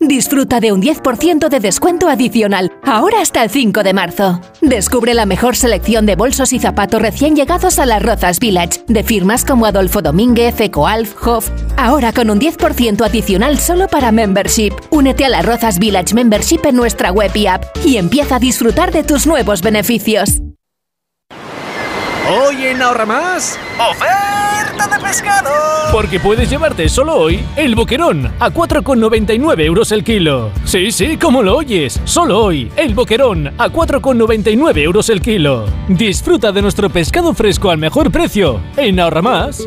Disfruta 0.00 0.60
de 0.60 0.70
un 0.70 0.80
10% 0.80 1.48
de 1.48 1.58
descuento 1.58 2.08
adicional, 2.08 2.70
ahora 2.84 3.20
hasta 3.20 3.42
el 3.42 3.50
5 3.50 3.82
de 3.82 3.92
marzo. 3.92 4.40
Descubre 4.60 5.12
la 5.12 5.26
mejor 5.26 5.56
selección 5.56 6.06
de 6.06 6.14
bolsos 6.14 6.52
y 6.52 6.60
zapatos 6.60 7.02
recién 7.02 7.34
llegados 7.34 7.80
a 7.80 7.86
las 7.86 8.00
Rozas 8.00 8.38
Village, 8.38 8.84
de 8.86 9.02
firmas 9.02 9.44
como 9.44 9.66
Adolfo 9.66 10.00
Domínguez, 10.00 10.60
Ecoalf, 10.60 11.16
Hoff, 11.26 11.50
ahora 11.76 12.12
con 12.12 12.30
un 12.30 12.38
10% 12.38 13.04
adicional 13.04 13.58
solo 13.58 13.88
para 13.88 14.12
membership. 14.12 14.70
Únete 14.90 15.24
a 15.24 15.30
la 15.30 15.42
Rozas 15.42 15.80
Village 15.80 16.14
Membership 16.14 16.60
en 16.64 16.76
nuestra 16.76 17.10
web 17.10 17.32
y 17.34 17.48
app 17.48 17.64
y 17.84 17.96
empieza 17.96 18.36
a 18.36 18.38
disfrutar 18.38 18.92
de 18.92 19.02
tus 19.02 19.26
nuevos 19.26 19.62
beneficios. 19.62 20.40
Hoy 22.30 22.66
en 22.66 22.82
Ahorra 22.82 23.06
Más, 23.06 23.58
oferta 23.80 24.47
de 24.86 24.98
pescado. 25.00 25.50
Porque 25.90 26.20
puedes 26.20 26.48
llevarte 26.48 26.88
solo 26.88 27.16
hoy 27.16 27.44
el 27.56 27.74
boquerón 27.74 28.32
a 28.38 28.50
4,99 28.50 29.60
euros 29.64 29.90
el 29.92 30.04
kilo. 30.04 30.50
Sí, 30.64 30.92
sí, 30.92 31.16
como 31.16 31.42
lo 31.42 31.56
oyes, 31.56 32.00
solo 32.04 32.38
hoy 32.38 32.70
el 32.76 32.94
boquerón 32.94 33.48
a 33.58 33.68
4,99 33.68 34.78
euros 34.78 35.08
el 35.10 35.20
kilo. 35.20 35.66
Disfruta 35.88 36.52
de 36.52 36.62
nuestro 36.62 36.90
pescado 36.90 37.34
fresco 37.34 37.70
al 37.70 37.78
mejor 37.78 38.10
precio 38.10 38.60
en 38.76 39.00
Ahorra 39.00 39.22
Más. 39.22 39.66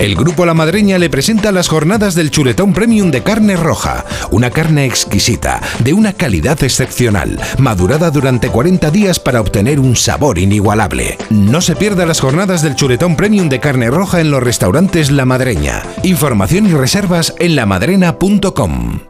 El 0.00 0.14
Grupo 0.14 0.46
La 0.46 0.54
Madreña 0.54 0.96
le 0.98 1.10
presenta 1.10 1.52
las 1.52 1.68
jornadas 1.68 2.14
del 2.14 2.30
chuletón 2.30 2.72
premium 2.72 3.10
de 3.10 3.22
carne 3.22 3.54
roja, 3.54 4.06
una 4.30 4.48
carne 4.48 4.86
exquisita, 4.86 5.60
de 5.80 5.92
una 5.92 6.14
calidad 6.14 6.64
excepcional, 6.64 7.38
madurada 7.58 8.10
durante 8.10 8.48
40 8.48 8.90
días 8.90 9.20
para 9.20 9.42
obtener 9.42 9.78
un 9.78 9.96
sabor 9.96 10.38
inigualable. 10.38 11.18
No 11.28 11.60
se 11.60 11.76
pierda 11.76 12.06
las 12.06 12.18
jornadas 12.18 12.62
del 12.62 12.76
chuletón 12.76 13.14
premium 13.14 13.50
de 13.50 13.60
carne 13.60 13.90
roja 13.90 14.22
en 14.22 14.30
los 14.30 14.42
restaurantes 14.42 15.10
La 15.10 15.26
Madreña. 15.26 15.82
Información 16.02 16.66
y 16.66 16.72
reservas 16.72 17.34
en 17.38 17.56
lamadrena.com. 17.56 19.09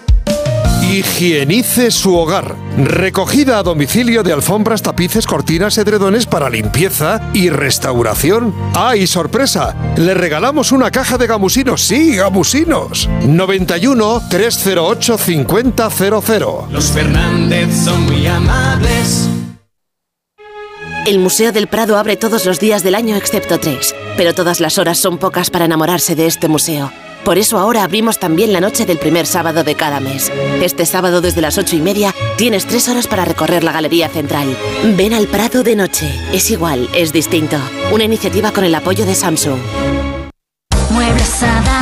Higienice 0.91 1.89
su 1.89 2.17
hogar. 2.17 2.53
Recogida 2.77 3.59
a 3.59 3.63
domicilio 3.63 4.23
de 4.23 4.33
alfombras, 4.33 4.81
tapices, 4.81 5.25
cortinas, 5.25 5.77
edredones 5.77 6.25
para 6.25 6.49
limpieza 6.49 7.21
y 7.33 7.49
restauración. 7.49 8.53
¡Ay, 8.75 9.07
sorpresa! 9.07 9.73
Le 9.95 10.13
regalamos 10.13 10.73
una 10.73 10.91
caja 10.91 11.17
de 11.17 11.27
gamusinos. 11.27 11.81
Sí, 11.81 12.17
gamusinos. 12.17 13.07
91 13.25 14.21
308 14.29 15.17
5000. 15.17 15.73
Los 16.69 16.91
Fernández 16.91 17.73
son 17.85 18.03
muy 18.03 18.27
amables. 18.27 19.29
El 21.05 21.19
Museo 21.19 21.53
del 21.53 21.67
Prado 21.67 21.97
abre 21.97 22.17
todos 22.17 22.45
los 22.45 22.59
días 22.59 22.83
del 22.83 22.95
año 22.95 23.15
excepto 23.15 23.61
tres, 23.61 23.95
pero 24.17 24.33
todas 24.33 24.59
las 24.59 24.77
horas 24.77 24.97
son 24.97 25.19
pocas 25.19 25.49
para 25.49 25.63
enamorarse 25.63 26.15
de 26.17 26.25
este 26.25 26.49
museo. 26.49 26.91
Por 27.23 27.37
eso 27.37 27.57
ahora 27.59 27.83
abrimos 27.83 28.19
también 28.19 28.51
la 28.51 28.61
noche 28.61 28.85
del 28.85 28.97
primer 28.97 29.25
sábado 29.25 29.63
de 29.63 29.75
cada 29.75 29.99
mes. 29.99 30.31
Este 30.61 30.85
sábado 30.85 31.21
desde 31.21 31.41
las 31.41 31.57
ocho 31.57 31.75
y 31.75 31.81
media 31.81 32.13
tienes 32.37 32.65
tres 32.65 32.89
horas 32.89 33.07
para 33.07 33.25
recorrer 33.25 33.63
la 33.63 33.71
Galería 33.71 34.09
Central. 34.09 34.57
Ven 34.97 35.13
al 35.13 35.27
Prado 35.27 35.63
de 35.63 35.75
noche. 35.75 36.11
Es 36.33 36.49
igual, 36.49 36.89
es 36.95 37.13
distinto. 37.13 37.57
Una 37.91 38.03
iniciativa 38.05 38.51
con 38.51 38.63
el 38.63 38.73
apoyo 38.73 39.05
de 39.05 39.15
Samsung. 39.15 39.59
Muebles 40.89 41.43
Adama. 41.43 41.60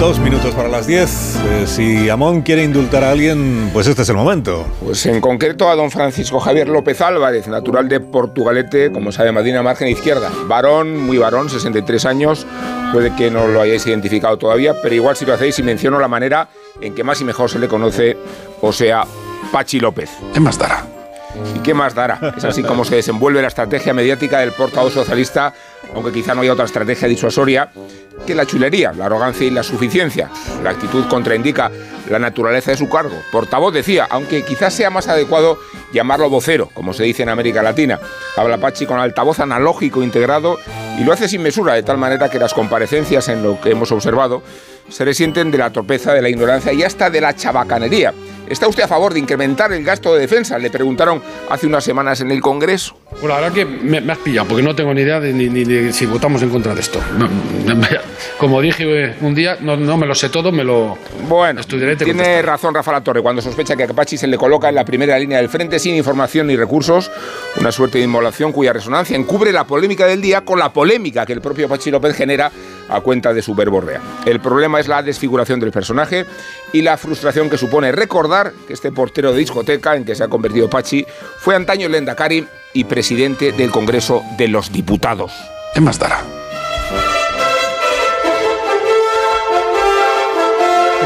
Dos 0.00 0.20
minutos 0.20 0.54
para 0.54 0.68
las 0.68 0.86
diez. 0.86 1.36
Eh, 1.44 1.66
si 1.66 2.08
Amón 2.08 2.42
quiere 2.42 2.62
indultar 2.62 3.02
a 3.02 3.10
alguien, 3.10 3.68
pues 3.72 3.88
este 3.88 4.02
es 4.02 4.08
el 4.08 4.14
momento. 4.14 4.64
Pues 4.80 5.04
en 5.06 5.20
concreto 5.20 5.68
a 5.68 5.74
don 5.74 5.90
Francisco 5.90 6.38
Javier 6.38 6.68
López 6.68 7.00
Álvarez, 7.00 7.48
natural 7.48 7.88
de 7.88 7.98
Portugalete, 7.98 8.92
como 8.92 9.10
sabe 9.10 9.32
Madina, 9.32 9.60
margen 9.60 9.88
izquierda. 9.88 10.30
Varón, 10.46 11.04
muy 11.04 11.18
varón, 11.18 11.50
63 11.50 12.06
años. 12.06 12.46
Puede 12.92 13.14
que 13.16 13.28
no 13.28 13.48
lo 13.48 13.60
hayáis 13.60 13.86
identificado 13.88 14.38
todavía, 14.38 14.80
pero 14.80 14.94
igual 14.94 15.16
si 15.16 15.26
lo 15.26 15.34
hacéis 15.34 15.58
y 15.58 15.64
menciono 15.64 15.98
la 15.98 16.08
manera 16.08 16.48
en 16.80 16.94
que 16.94 17.02
más 17.02 17.20
y 17.20 17.24
mejor 17.24 17.50
se 17.50 17.58
le 17.58 17.66
conoce, 17.66 18.16
o 18.60 18.72
sea, 18.72 19.04
Pachi 19.50 19.80
López. 19.80 20.10
¿Qué 20.32 20.38
más 20.38 20.56
dará? 20.56 20.97
¿Y 21.54 21.60
qué 21.60 21.74
más 21.74 21.94
dará? 21.94 22.34
Es 22.36 22.44
así 22.44 22.62
como 22.62 22.84
se 22.84 22.96
desenvuelve 22.96 23.42
la 23.42 23.48
estrategia 23.48 23.94
mediática 23.94 24.40
del 24.40 24.52
portavoz 24.52 24.92
socialista, 24.92 25.52
aunque 25.94 26.12
quizá 26.12 26.34
no 26.34 26.42
haya 26.42 26.52
otra 26.52 26.64
estrategia 26.64 27.08
disuasoria 27.08 27.70
que 28.26 28.34
la 28.34 28.46
chulería, 28.46 28.92
la 28.92 29.06
arrogancia 29.06 29.46
y 29.46 29.50
la 29.50 29.62
suficiencia. 29.62 30.30
La 30.62 30.70
actitud 30.70 31.06
contraindica 31.08 31.70
la 32.08 32.18
naturaleza 32.18 32.70
de 32.70 32.76
su 32.76 32.88
cargo. 32.88 33.16
Portavoz 33.30 33.72
decía, 33.72 34.06
aunque 34.10 34.44
quizás 34.44 34.74
sea 34.74 34.90
más 34.90 35.08
adecuado 35.08 35.58
llamarlo 35.92 36.28
vocero, 36.28 36.68
como 36.74 36.92
se 36.92 37.04
dice 37.04 37.22
en 37.22 37.28
América 37.28 37.62
Latina. 37.62 37.98
Habla 38.36 38.58
Pachi 38.58 38.86
con 38.86 38.98
altavoz 38.98 39.40
analógico 39.40 40.02
integrado 40.02 40.58
y 40.98 41.04
lo 41.04 41.12
hace 41.12 41.28
sin 41.28 41.42
mesura, 41.42 41.74
de 41.74 41.82
tal 41.82 41.98
manera 41.98 42.28
que 42.28 42.38
las 42.38 42.54
comparecencias 42.54 43.28
en 43.28 43.42
lo 43.42 43.60
que 43.60 43.70
hemos 43.70 43.92
observado 43.92 44.42
se 44.88 45.04
resienten 45.04 45.50
de 45.50 45.58
la 45.58 45.70
torpeza, 45.70 46.12
de 46.12 46.22
la 46.22 46.28
ignorancia 46.28 46.72
y 46.72 46.82
hasta 46.82 47.10
de 47.10 47.20
la 47.20 47.34
chabacanería. 47.34 48.12
¿Está 48.48 48.66
usted 48.66 48.82
a 48.82 48.88
favor 48.88 49.12
de 49.12 49.20
incrementar 49.20 49.72
el 49.72 49.84
gasto 49.84 50.14
de 50.14 50.20
defensa? 50.20 50.58
Le 50.58 50.70
preguntaron 50.70 51.22
hace 51.50 51.66
unas 51.66 51.84
semanas 51.84 52.20
en 52.20 52.30
el 52.30 52.40
Congreso. 52.40 52.96
Bueno, 53.20 53.28
la 53.28 53.40
verdad 53.40 53.52
que 53.52 53.64
me, 53.64 53.98
has 54.12 54.18
pillado, 54.18 54.48
porque 54.48 54.62
no 54.62 54.74
tengo 54.74 54.94
ni 54.94 55.02
idea 55.02 55.20
de, 55.20 55.32
ni, 55.32 55.92
si 55.92 56.06
votamos 56.06 56.42
en 56.42 56.50
contra 56.50 56.74
de 56.74 56.80
esto. 56.80 57.00
como 58.38 58.60
dije 58.60 59.16
un 59.20 59.34
día, 59.34 59.58
no, 59.60 59.76
me 59.76 60.06
lo 60.06 60.14
sé 60.14 60.28
todo, 60.28 60.52
me 60.52 60.64
lo 60.64 60.96
bueno, 61.28 61.60
estudiaré. 61.60 61.96
tiene 61.96 62.42
razón 62.42 62.74
Rafa 62.74 62.92
La 62.92 63.00
Torre 63.02 63.22
cuando 63.22 63.42
sospecha 63.42 63.76
que 63.76 63.82
a 63.82 63.86
Capachi 63.86 64.16
se 64.16 64.26
le 64.26 64.38
coloca 64.38 64.68
en 64.68 64.74
la 64.74 64.84
primera 64.84 65.18
línea 65.18 65.38
del 65.38 65.48
frente 65.48 65.78
sin 65.78 65.94
información 65.94 66.46
ni 66.46 66.56
recursos, 66.56 67.10
una 67.60 67.72
suerte 67.72 67.98
de 67.98 68.04
inmolación 68.04 68.52
cuya 68.52 68.72
resonancia 68.72 69.16
encubre 69.16 69.52
la 69.52 69.64
polémica 69.64 70.06
del 70.06 70.20
día 70.20 70.42
con 70.42 70.58
la 70.58 70.72
polémica 70.72 71.26
que 71.26 71.32
el 71.32 71.40
propio 71.40 71.68
Pachi 71.68 71.90
López 71.90 72.16
genera 72.16 72.50
a 72.88 73.00
cuenta 73.00 73.32
de 73.32 73.42
su 73.42 73.54
verborrea. 73.54 74.00
El 74.24 74.40
problema 74.40 74.80
es 74.80 74.88
la 74.88 75.02
desfiguración 75.02 75.60
del 75.60 75.70
personaje 75.70 76.24
y 76.72 76.82
la 76.82 76.96
frustración 76.96 77.50
que 77.50 77.58
supone 77.58 77.92
recordar 77.92 78.52
que 78.66 78.72
este 78.72 78.92
portero 78.92 79.32
de 79.32 79.38
discoteca 79.38 79.96
en 79.96 80.04
que 80.04 80.14
se 80.14 80.24
ha 80.24 80.28
convertido 80.28 80.68
Pachi 80.68 81.06
fue 81.38 81.54
antaño 81.54 81.88
Lendakari 81.88 82.46
y 82.72 82.84
presidente 82.84 83.52
del 83.52 83.70
Congreso 83.70 84.22
de 84.36 84.48
los 84.48 84.72
Diputados. 84.72 85.32
¿Qué 85.74 85.80
más 85.80 85.98
dará? 85.98 86.22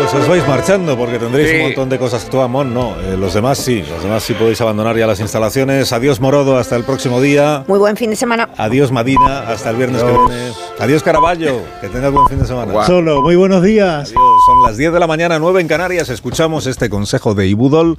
Os 0.04 0.28
vais 0.28 0.46
marchando 0.48 0.96
porque 0.98 1.18
tendréis 1.18 1.54
un 1.54 1.68
montón 1.68 1.88
de 1.88 1.98
cosas. 1.98 2.28
Tú, 2.28 2.40
Amón, 2.40 2.74
no. 2.74 2.96
Eh, 3.00 3.16
los 3.16 3.34
demás 3.34 3.56
sí. 3.58 3.82
Los 3.88 4.02
demás 4.02 4.22
sí 4.22 4.34
podéis 4.34 4.60
abandonar 4.60 4.96
ya 4.96 5.06
las 5.06 5.20
instalaciones. 5.20 5.92
Adiós, 5.92 6.20
Morodo. 6.20 6.58
Hasta 6.58 6.76
el 6.76 6.84
próximo 6.84 7.20
día. 7.20 7.64
Muy 7.68 7.78
buen 7.78 7.96
fin 7.96 8.10
de 8.10 8.16
semana. 8.16 8.50
Adiós, 8.58 8.90
Madina. 8.90 9.48
Hasta 9.48 9.70
el 9.70 9.76
viernes 9.76 10.02
que 10.02 10.10
viene. 10.10 10.52
Adiós, 10.80 11.02
Caraballo. 11.02 11.60
Que 11.80 11.88
tengas 11.88 12.12
buen 12.12 12.26
fin 12.28 12.40
de 12.40 12.46
semana. 12.46 12.84
Solo. 12.84 13.22
Muy 13.22 13.36
buenos 13.36 13.62
días. 13.62 14.08
Adiós. 14.08 14.42
Son 14.46 14.62
las 14.66 14.76
10 14.76 14.92
de 14.92 15.00
la 15.00 15.06
mañana, 15.06 15.38
9 15.38 15.60
en 15.60 15.68
Canarias. 15.68 16.08
Escuchamos 16.08 16.66
este 16.66 16.90
consejo 16.90 17.34
de 17.34 17.46
Ibudol 17.46 17.98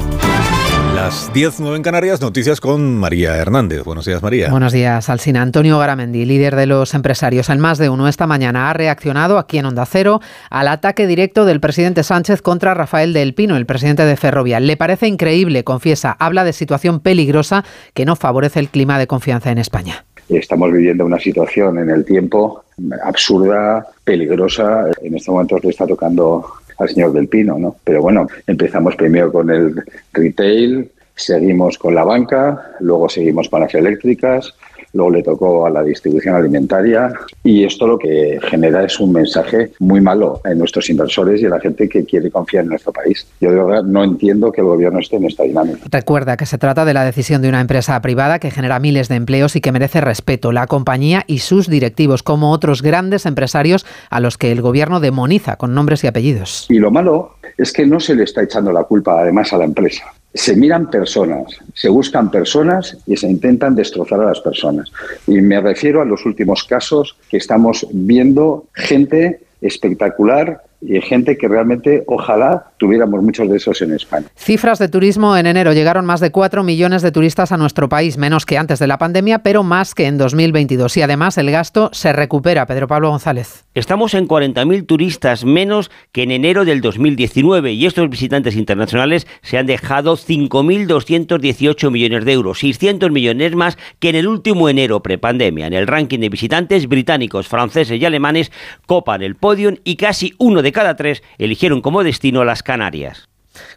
Las 1.01 1.33
10.09 1.33 1.77
en 1.77 1.81
Canarias, 1.81 2.21
noticias 2.21 2.61
con 2.61 2.95
María 2.95 3.35
Hernández. 3.35 3.83
Buenos 3.83 4.05
días, 4.05 4.21
María. 4.21 4.51
Buenos 4.51 4.71
días, 4.71 5.09
Alsina. 5.09 5.41
Antonio 5.41 5.79
Garamendi, 5.79 6.25
líder 6.25 6.55
de 6.55 6.67
los 6.67 6.93
empresarios 6.93 7.49
en 7.49 7.59
más 7.59 7.79
de 7.79 7.89
uno 7.89 8.07
esta 8.07 8.27
mañana, 8.27 8.69
ha 8.69 8.73
reaccionado 8.73 9.39
aquí 9.39 9.57
en 9.57 9.65
Onda 9.65 9.87
Cero 9.87 10.19
al 10.51 10.67
ataque 10.67 11.07
directo 11.07 11.43
del 11.45 11.59
presidente 11.59 12.03
Sánchez 12.03 12.43
contra 12.43 12.75
Rafael 12.75 13.13
del 13.13 13.33
Pino, 13.33 13.57
el 13.57 13.65
presidente 13.65 14.05
de 14.05 14.15
Ferrovia. 14.15 14.59
Le 14.59 14.77
parece 14.77 15.07
increíble, 15.07 15.63
confiesa, 15.63 16.15
habla 16.19 16.43
de 16.43 16.53
situación 16.53 16.99
peligrosa 16.99 17.65
que 17.95 18.05
no 18.05 18.15
favorece 18.15 18.59
el 18.59 18.69
clima 18.69 18.99
de 18.99 19.07
confianza 19.07 19.49
en 19.49 19.57
España. 19.57 20.05
Estamos 20.29 20.71
viviendo 20.71 21.03
una 21.03 21.19
situación 21.19 21.79
en 21.79 21.89
el 21.89 22.05
tiempo 22.05 22.63
absurda, 23.03 23.87
peligrosa. 24.03 24.85
En 25.01 25.15
este 25.15 25.31
momento 25.31 25.57
le 25.63 25.69
está 25.69 25.87
tocando 25.87 26.45
al 26.77 26.89
señor 26.89 27.13
del 27.13 27.27
Pino, 27.27 27.57
¿no? 27.57 27.75
Pero 27.83 28.01
bueno, 28.01 28.27
empezamos 28.47 28.95
primero 28.95 29.31
con 29.31 29.49
el 29.49 29.83
retail, 30.13 30.91
seguimos 31.15 31.77
con 31.77 31.95
la 31.95 32.03
banca, 32.03 32.71
luego 32.79 33.09
seguimos 33.09 33.49
con 33.49 33.61
las 33.61 33.73
eléctricas, 33.75 34.53
luego 34.93 35.11
le 35.11 35.23
tocó 35.23 35.65
a 35.65 35.69
la 35.69 35.83
distribución 35.83 36.35
alimentaria 36.35 37.13
y 37.43 37.63
esto 37.63 37.87
lo 37.87 37.97
que 37.97 38.39
genera 38.43 38.83
es 38.83 38.99
un 38.99 39.13
mensaje 39.13 39.71
muy 39.79 40.01
malo 40.01 40.41
en 40.45 40.59
nuestros 40.59 40.89
inversores 40.89 41.41
y 41.41 41.45
en 41.45 41.51
la 41.51 41.59
gente 41.59 41.87
que 41.87 42.03
quiere 42.05 42.29
confiar 42.31 42.63
en 42.63 42.69
nuestro 42.71 42.91
país. 42.91 43.27
Yo 43.39 43.51
de 43.51 43.55
verdad 43.57 43.83
no 43.83 44.03
entiendo 44.03 44.51
que 44.51 44.61
el 44.61 44.67
gobierno 44.67 44.99
esté 44.99 45.17
en 45.17 45.25
esta 45.25 45.43
dinámica. 45.43 45.79
Recuerda 45.89 46.37
que 46.37 46.45
se 46.45 46.57
trata 46.57 46.85
de 46.85 46.93
la 46.93 47.05
decisión 47.05 47.41
de 47.41 47.49
una 47.49 47.61
empresa 47.61 47.99
privada 48.01 48.39
que 48.39 48.51
genera 48.51 48.79
miles 48.79 49.07
de 49.07 49.15
empleos 49.15 49.55
y 49.55 49.61
que 49.61 49.71
merece 49.71 50.01
respeto, 50.01 50.51
la 50.51 50.67
compañía 50.67 51.23
y 51.27 51.39
sus 51.39 51.69
directivos, 51.69 52.23
como 52.23 52.51
otros 52.51 52.81
grandes 52.81 53.25
empresarios 53.25 53.85
a 54.09 54.19
los 54.19 54.37
que 54.37 54.51
el 54.51 54.61
gobierno 54.61 54.99
demoniza 54.99 55.55
con 55.55 55.73
nombres 55.73 56.03
y 56.03 56.07
apellidos. 56.07 56.67
Y 56.69 56.79
lo 56.79 56.91
malo 56.91 57.35
es 57.57 57.71
que 57.71 57.85
no 57.85 57.99
se 57.99 58.15
le 58.15 58.23
está 58.23 58.43
echando 58.43 58.71
la 58.71 58.83
culpa 58.83 59.19
además 59.21 59.53
a 59.53 59.57
la 59.57 59.65
empresa 59.65 60.03
se 60.33 60.55
miran 60.55 60.89
personas, 60.89 61.57
se 61.73 61.89
buscan 61.89 62.31
personas 62.31 62.97
y 63.05 63.17
se 63.17 63.27
intentan 63.27 63.75
destrozar 63.75 64.21
a 64.21 64.27
las 64.27 64.39
personas. 64.39 64.91
Y 65.27 65.41
me 65.41 65.59
refiero 65.59 66.01
a 66.01 66.05
los 66.05 66.25
últimos 66.25 66.63
casos 66.63 67.17
que 67.29 67.37
estamos 67.37 67.85
viendo 67.91 68.65
gente 68.73 69.41
espectacular 69.61 70.63
y 70.81 70.99
gente 71.01 71.37
que 71.37 71.47
realmente 71.47 72.03
ojalá 72.07 72.71
tuviéramos 72.77 73.21
muchos 73.21 73.47
de 73.49 73.57
esos 73.57 73.81
en 73.81 73.93
España. 73.93 74.25
Cifras 74.35 74.79
de 74.79 74.89
turismo 74.89 75.37
en 75.37 75.45
enero 75.45 75.73
llegaron 75.73 76.05
más 76.05 76.19
de 76.19 76.31
4 76.31 76.63
millones 76.63 77.03
de 77.03 77.11
turistas 77.11 77.51
a 77.51 77.57
nuestro 77.57 77.87
país, 77.87 78.17
menos 78.17 78.45
que 78.45 78.57
antes 78.57 78.79
de 78.79 78.87
la 78.87 78.97
pandemia, 78.97 79.39
pero 79.39 79.61
más 79.61 79.93
que 79.93 80.07
en 80.07 80.17
2022 80.17 80.97
y 80.97 81.01
además 81.03 81.37
el 81.37 81.51
gasto 81.51 81.89
se 81.93 82.13
recupera. 82.13 82.65
Pedro 82.65 82.87
Pablo 82.87 83.09
González. 83.09 83.65
Estamos 83.75 84.13
en 84.15 84.27
40.000 84.27 84.85
turistas 84.85 85.45
menos 85.45 85.91
que 86.11 86.23
en 86.23 86.31
enero 86.31 86.65
del 86.65 86.81
2019 86.81 87.73
y 87.73 87.85
estos 87.85 88.09
visitantes 88.09 88.55
internacionales 88.55 89.27
se 89.41 89.57
han 89.57 89.67
dejado 89.67 90.17
5.218 90.17 91.91
millones 91.91 92.25
de 92.25 92.31
euros, 92.31 92.59
600 92.59 93.11
millones 93.11 93.55
más 93.55 93.77
que 93.99 94.09
en 94.09 94.15
el 94.15 94.27
último 94.27 94.69
enero 94.69 95.01
prepandemia. 95.01 95.67
En 95.67 95.73
el 95.73 95.87
ranking 95.87 96.19
de 96.19 96.29
visitantes 96.29 96.87
británicos, 96.87 97.47
franceses 97.47 98.01
y 98.01 98.05
alemanes 98.05 98.51
copan 98.87 99.21
el 99.21 99.35
podio 99.35 99.61
y 99.83 99.95
casi 99.95 100.33
uno 100.37 100.61
de 100.61 100.70
cada 100.71 100.95
tres 100.95 101.23
eligieron 101.37 101.81
como 101.81 102.03
destino 102.03 102.43
las 102.43 102.63
Canarias. 102.63 103.27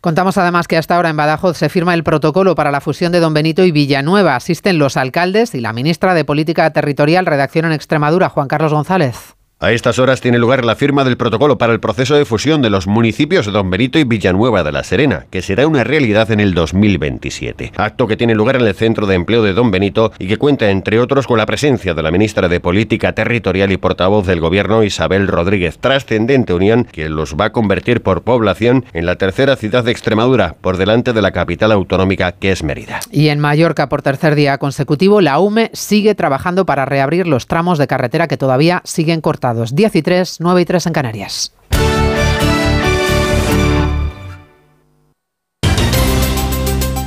Contamos 0.00 0.38
además 0.38 0.68
que 0.68 0.76
hasta 0.76 0.96
ahora 0.96 1.10
en 1.10 1.16
Badajoz 1.16 1.56
se 1.56 1.68
firma 1.68 1.94
el 1.94 2.04
protocolo 2.04 2.54
para 2.54 2.70
la 2.70 2.80
fusión 2.80 3.12
de 3.12 3.20
Don 3.20 3.34
Benito 3.34 3.64
y 3.64 3.72
Villanueva. 3.72 4.36
Asisten 4.36 4.78
los 4.78 4.96
alcaldes 4.96 5.54
y 5.54 5.60
la 5.60 5.72
ministra 5.72 6.14
de 6.14 6.24
Política 6.24 6.72
Territorial, 6.72 7.26
redacción 7.26 7.64
en 7.66 7.72
Extremadura, 7.72 8.28
Juan 8.28 8.48
Carlos 8.48 8.72
González. 8.72 9.34
A 9.60 9.70
estas 9.70 10.00
horas 10.00 10.20
tiene 10.20 10.38
lugar 10.38 10.64
la 10.64 10.74
firma 10.74 11.04
del 11.04 11.16
protocolo 11.16 11.58
para 11.58 11.72
el 11.72 11.78
proceso 11.78 12.16
de 12.16 12.24
fusión 12.24 12.60
de 12.60 12.70
los 12.70 12.88
municipios 12.88 13.46
de 13.46 13.52
Don 13.52 13.70
Benito 13.70 14.00
y 14.00 14.04
Villanueva 14.04 14.64
de 14.64 14.72
la 14.72 14.82
Serena, 14.82 15.26
que 15.30 15.42
será 15.42 15.68
una 15.68 15.84
realidad 15.84 16.32
en 16.32 16.40
el 16.40 16.54
2027. 16.54 17.72
Acto 17.76 18.08
que 18.08 18.16
tiene 18.16 18.34
lugar 18.34 18.56
en 18.56 18.62
el 18.62 18.74
Centro 18.74 19.06
de 19.06 19.14
Empleo 19.14 19.44
de 19.44 19.52
Don 19.52 19.70
Benito 19.70 20.12
y 20.18 20.26
que 20.26 20.38
cuenta, 20.38 20.70
entre 20.70 20.98
otros, 20.98 21.28
con 21.28 21.38
la 21.38 21.46
presencia 21.46 21.94
de 21.94 22.02
la 22.02 22.10
ministra 22.10 22.48
de 22.48 22.58
Política 22.58 23.12
Territorial 23.12 23.70
y 23.70 23.76
portavoz 23.76 24.26
del 24.26 24.40
Gobierno, 24.40 24.82
Isabel 24.82 25.28
Rodríguez. 25.28 25.78
Trascendente 25.78 26.52
unión 26.52 26.84
que 26.84 27.08
los 27.08 27.36
va 27.36 27.46
a 27.46 27.52
convertir 27.52 28.02
por 28.02 28.22
población 28.22 28.84
en 28.92 29.06
la 29.06 29.16
tercera 29.16 29.54
ciudad 29.54 29.84
de 29.84 29.92
Extremadura, 29.92 30.56
por 30.60 30.78
delante 30.78 31.12
de 31.12 31.22
la 31.22 31.30
capital 31.30 31.70
autonómica 31.70 32.32
que 32.32 32.50
es 32.50 32.64
Mérida. 32.64 33.00
Y 33.12 33.28
en 33.28 33.38
Mallorca, 33.38 33.88
por 33.88 34.02
tercer 34.02 34.34
día 34.34 34.58
consecutivo, 34.58 35.20
la 35.20 35.38
UME 35.38 35.70
sigue 35.74 36.16
trabajando 36.16 36.66
para 36.66 36.84
reabrir 36.86 37.28
los 37.28 37.46
tramos 37.46 37.78
de 37.78 37.86
carretera 37.86 38.26
que 38.26 38.36
todavía 38.36 38.82
siguen 38.84 39.20
cortados 39.20 39.43
10 39.52 39.96
y 39.96 40.02
3, 40.02 40.36
9 40.40 40.62
y 40.62 40.64
3 40.64 40.86
en 40.86 40.92
Canarias. 40.92 41.52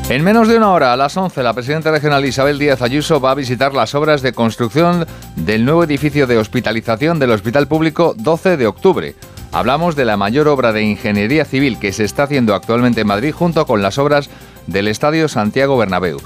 En 0.09 0.23
menos 0.23 0.47
de 0.47 0.55
una 0.55 0.71
hora, 0.71 0.93
a 0.93 0.97
las 0.97 1.17
11, 1.17 1.43
la 1.43 1.53
presidenta 1.53 1.91
regional 1.91 2.23
Isabel 2.23 2.59
Díaz 2.59 2.81
Ayuso 2.81 3.19
va 3.19 3.31
a 3.31 3.35
visitar 3.35 3.73
las 3.73 3.93
obras 3.93 4.21
de 4.21 4.31
construcción 4.31 5.05
del 5.35 5.65
nuevo 5.65 5.83
edificio 5.83 6.27
de 6.27 6.37
hospitalización 6.37 7.19
del 7.19 7.31
Hospital 7.31 7.67
Público 7.67 8.13
12 8.17 8.55
de 8.55 8.67
octubre. 8.67 9.15
Hablamos 9.51 9.97
de 9.97 10.05
la 10.05 10.15
mayor 10.15 10.47
obra 10.47 10.71
de 10.71 10.83
ingeniería 10.83 11.43
civil 11.43 11.77
que 11.77 11.91
se 11.91 12.05
está 12.05 12.23
haciendo 12.23 12.55
actualmente 12.55 13.01
en 13.01 13.07
Madrid 13.07 13.33
junto 13.33 13.65
con 13.65 13.81
las 13.81 13.97
obras 13.97 14.29
del 14.65 14.87
Estadio 14.87 15.27
Santiago 15.27 15.77
Bernabéu. 15.77 16.19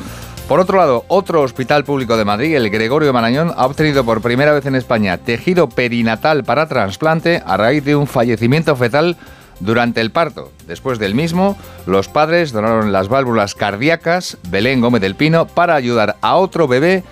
Por 0.47 0.59
otro 0.59 0.77
lado, 0.77 1.05
otro 1.07 1.41
hospital 1.41 1.85
público 1.85 2.17
de 2.17 2.25
Madrid, 2.25 2.55
el 2.55 2.69
Gregorio 2.69 3.13
Marañón, 3.13 3.53
ha 3.55 3.65
obtenido 3.65 4.03
por 4.03 4.21
primera 4.21 4.51
vez 4.51 4.65
en 4.65 4.75
España 4.75 5.17
tejido 5.17 5.69
perinatal 5.69 6.43
para 6.43 6.67
trasplante 6.67 7.41
a 7.45 7.55
raíz 7.55 7.85
de 7.85 7.95
un 7.95 8.05
fallecimiento 8.05 8.75
fetal 8.75 9.15
durante 9.61 10.01
el 10.01 10.11
parto. 10.11 10.51
Después 10.67 10.99
del 10.99 11.15
mismo, 11.15 11.57
los 11.85 12.09
padres 12.09 12.51
donaron 12.51 12.91
las 12.91 13.07
válvulas 13.07 13.55
cardíacas 13.55 14.37
Belén 14.49 14.81
Gómez 14.81 15.01
del 15.01 15.15
Pino 15.15 15.47
para 15.47 15.75
ayudar 15.75 16.17
a 16.21 16.35
otro 16.35 16.67
bebé 16.67 17.03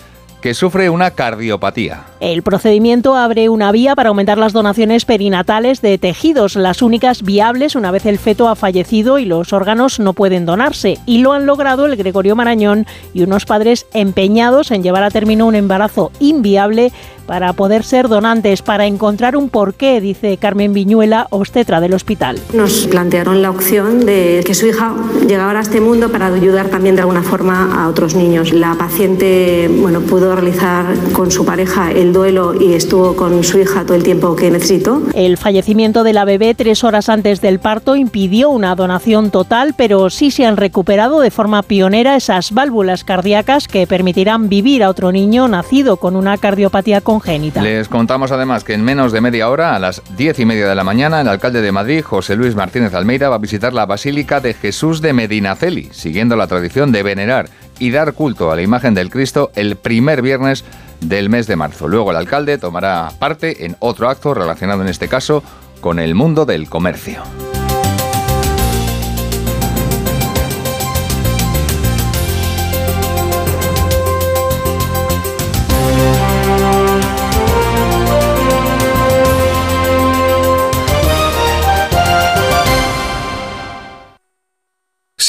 que 0.41 0.53
sufre 0.53 0.89
una 0.89 1.11
cardiopatía. 1.11 2.05
El 2.19 2.43
procedimiento 2.43 3.15
abre 3.15 3.49
una 3.49 3.71
vía 3.71 3.95
para 3.95 4.09
aumentar 4.09 4.37
las 4.37 4.53
donaciones 4.53 5.05
perinatales 5.05 5.81
de 5.81 5.97
tejidos, 5.97 6.55
las 6.55 6.81
únicas 6.81 7.23
viables 7.23 7.75
una 7.75 7.91
vez 7.91 8.05
el 8.05 8.19
feto 8.19 8.49
ha 8.49 8.55
fallecido 8.55 9.19
y 9.19 9.25
los 9.25 9.53
órganos 9.53 9.99
no 9.99 10.13
pueden 10.13 10.45
donarse. 10.45 10.97
Y 11.05 11.19
lo 11.19 11.33
han 11.33 11.45
logrado 11.45 11.85
el 11.85 11.95
Gregorio 11.95 12.35
Marañón 12.35 12.85
y 13.13 13.23
unos 13.23 13.45
padres 13.45 13.85
empeñados 13.93 14.71
en 14.71 14.83
llevar 14.83 15.03
a 15.03 15.11
término 15.11 15.47
un 15.47 15.55
embarazo 15.55 16.11
inviable 16.19 16.91
para 17.29 17.53
poder 17.53 17.83
ser 17.83 18.07
donantes, 18.07 18.63
para 18.63 18.87
encontrar 18.87 19.37
un 19.37 19.49
porqué, 19.49 20.01
dice 20.01 20.37
Carmen 20.37 20.73
Viñuela, 20.73 21.27
obstetra 21.29 21.79
del 21.79 21.93
hospital. 21.93 22.39
Nos 22.53 22.87
plantearon 22.87 23.43
la 23.43 23.51
opción 23.51 24.03
de 24.03 24.41
que 24.43 24.55
su 24.55 24.65
hija 24.65 24.95
llegara 25.27 25.59
a 25.59 25.61
este 25.61 25.79
mundo 25.79 26.11
para 26.11 26.25
ayudar 26.25 26.69
también 26.69 26.95
de 26.95 27.01
alguna 27.01 27.21
forma 27.21 27.83
a 27.83 27.87
otros 27.87 28.15
niños. 28.15 28.51
La 28.51 28.73
paciente 28.73 29.69
bueno, 29.71 30.01
pudo 30.01 30.35
realizar 30.35 30.87
con 31.13 31.29
su 31.29 31.45
pareja 31.45 31.91
el 31.91 32.13
duelo 32.13 32.59
y 32.59 32.73
estuvo 32.73 33.15
con 33.15 33.43
su 33.43 33.59
hija 33.59 33.83
todo 33.83 33.93
el 33.93 34.01
tiempo 34.01 34.35
que 34.35 34.49
necesitó. 34.49 35.03
El 35.13 35.37
fallecimiento 35.37 36.03
de 36.03 36.13
la 36.13 36.25
bebé 36.25 36.55
tres 36.55 36.83
horas 36.83 37.09
antes 37.09 37.41
del 37.41 37.59
parto 37.59 37.95
impidió 37.95 38.49
una 38.49 38.73
donación 38.73 39.29
total, 39.29 39.75
pero 39.77 40.09
sí 40.09 40.31
se 40.31 40.47
han 40.47 40.57
recuperado 40.57 41.19
de 41.19 41.29
forma 41.29 41.61
pionera 41.61 42.15
esas 42.15 42.53
válvulas 42.53 43.03
cardíacas 43.03 43.67
que 43.67 43.85
permitirán 43.85 44.49
vivir 44.49 44.83
a 44.83 44.89
otro 44.89 45.11
niño 45.11 45.47
nacido 45.47 45.97
con 45.97 46.15
una 46.15 46.35
cardiopatía 46.35 47.01
congénita 47.01 47.18
les 47.61 47.87
contamos 47.87 48.31
además 48.31 48.63
que 48.63 48.73
en 48.73 48.83
menos 48.83 49.11
de 49.11 49.21
media 49.21 49.49
hora, 49.49 49.75
a 49.75 49.79
las 49.79 50.01
diez 50.17 50.39
y 50.39 50.45
media 50.45 50.67
de 50.67 50.75
la 50.75 50.83
mañana, 50.83 51.21
el 51.21 51.27
alcalde 51.27 51.61
de 51.61 51.71
Madrid, 51.71 52.03
José 52.03 52.35
Luis 52.35 52.55
Martínez 52.55 52.93
Almeida, 52.93 53.29
va 53.29 53.35
a 53.35 53.39
visitar 53.39 53.73
la 53.73 53.85
Basílica 53.85 54.39
de 54.39 54.53
Jesús 54.53 55.01
de 55.01 55.13
Medinaceli, 55.13 55.89
siguiendo 55.91 56.35
la 56.35 56.47
tradición 56.47 56.91
de 56.91 57.03
venerar 57.03 57.49
y 57.79 57.91
dar 57.91 58.13
culto 58.13 58.51
a 58.51 58.55
la 58.55 58.61
imagen 58.61 58.93
del 58.93 59.09
Cristo 59.09 59.51
el 59.55 59.75
primer 59.75 60.21
viernes 60.21 60.63
del 61.01 61.29
mes 61.29 61.47
de 61.47 61.55
marzo. 61.55 61.87
Luego 61.87 62.11
el 62.11 62.17
alcalde 62.17 62.57
tomará 62.57 63.09
parte 63.19 63.65
en 63.65 63.75
otro 63.79 64.09
acto 64.09 64.33
relacionado 64.33 64.81
en 64.81 64.89
este 64.89 65.07
caso 65.07 65.43
con 65.81 65.99
el 65.99 66.15
mundo 66.15 66.45
del 66.45 66.69
comercio. 66.69 67.23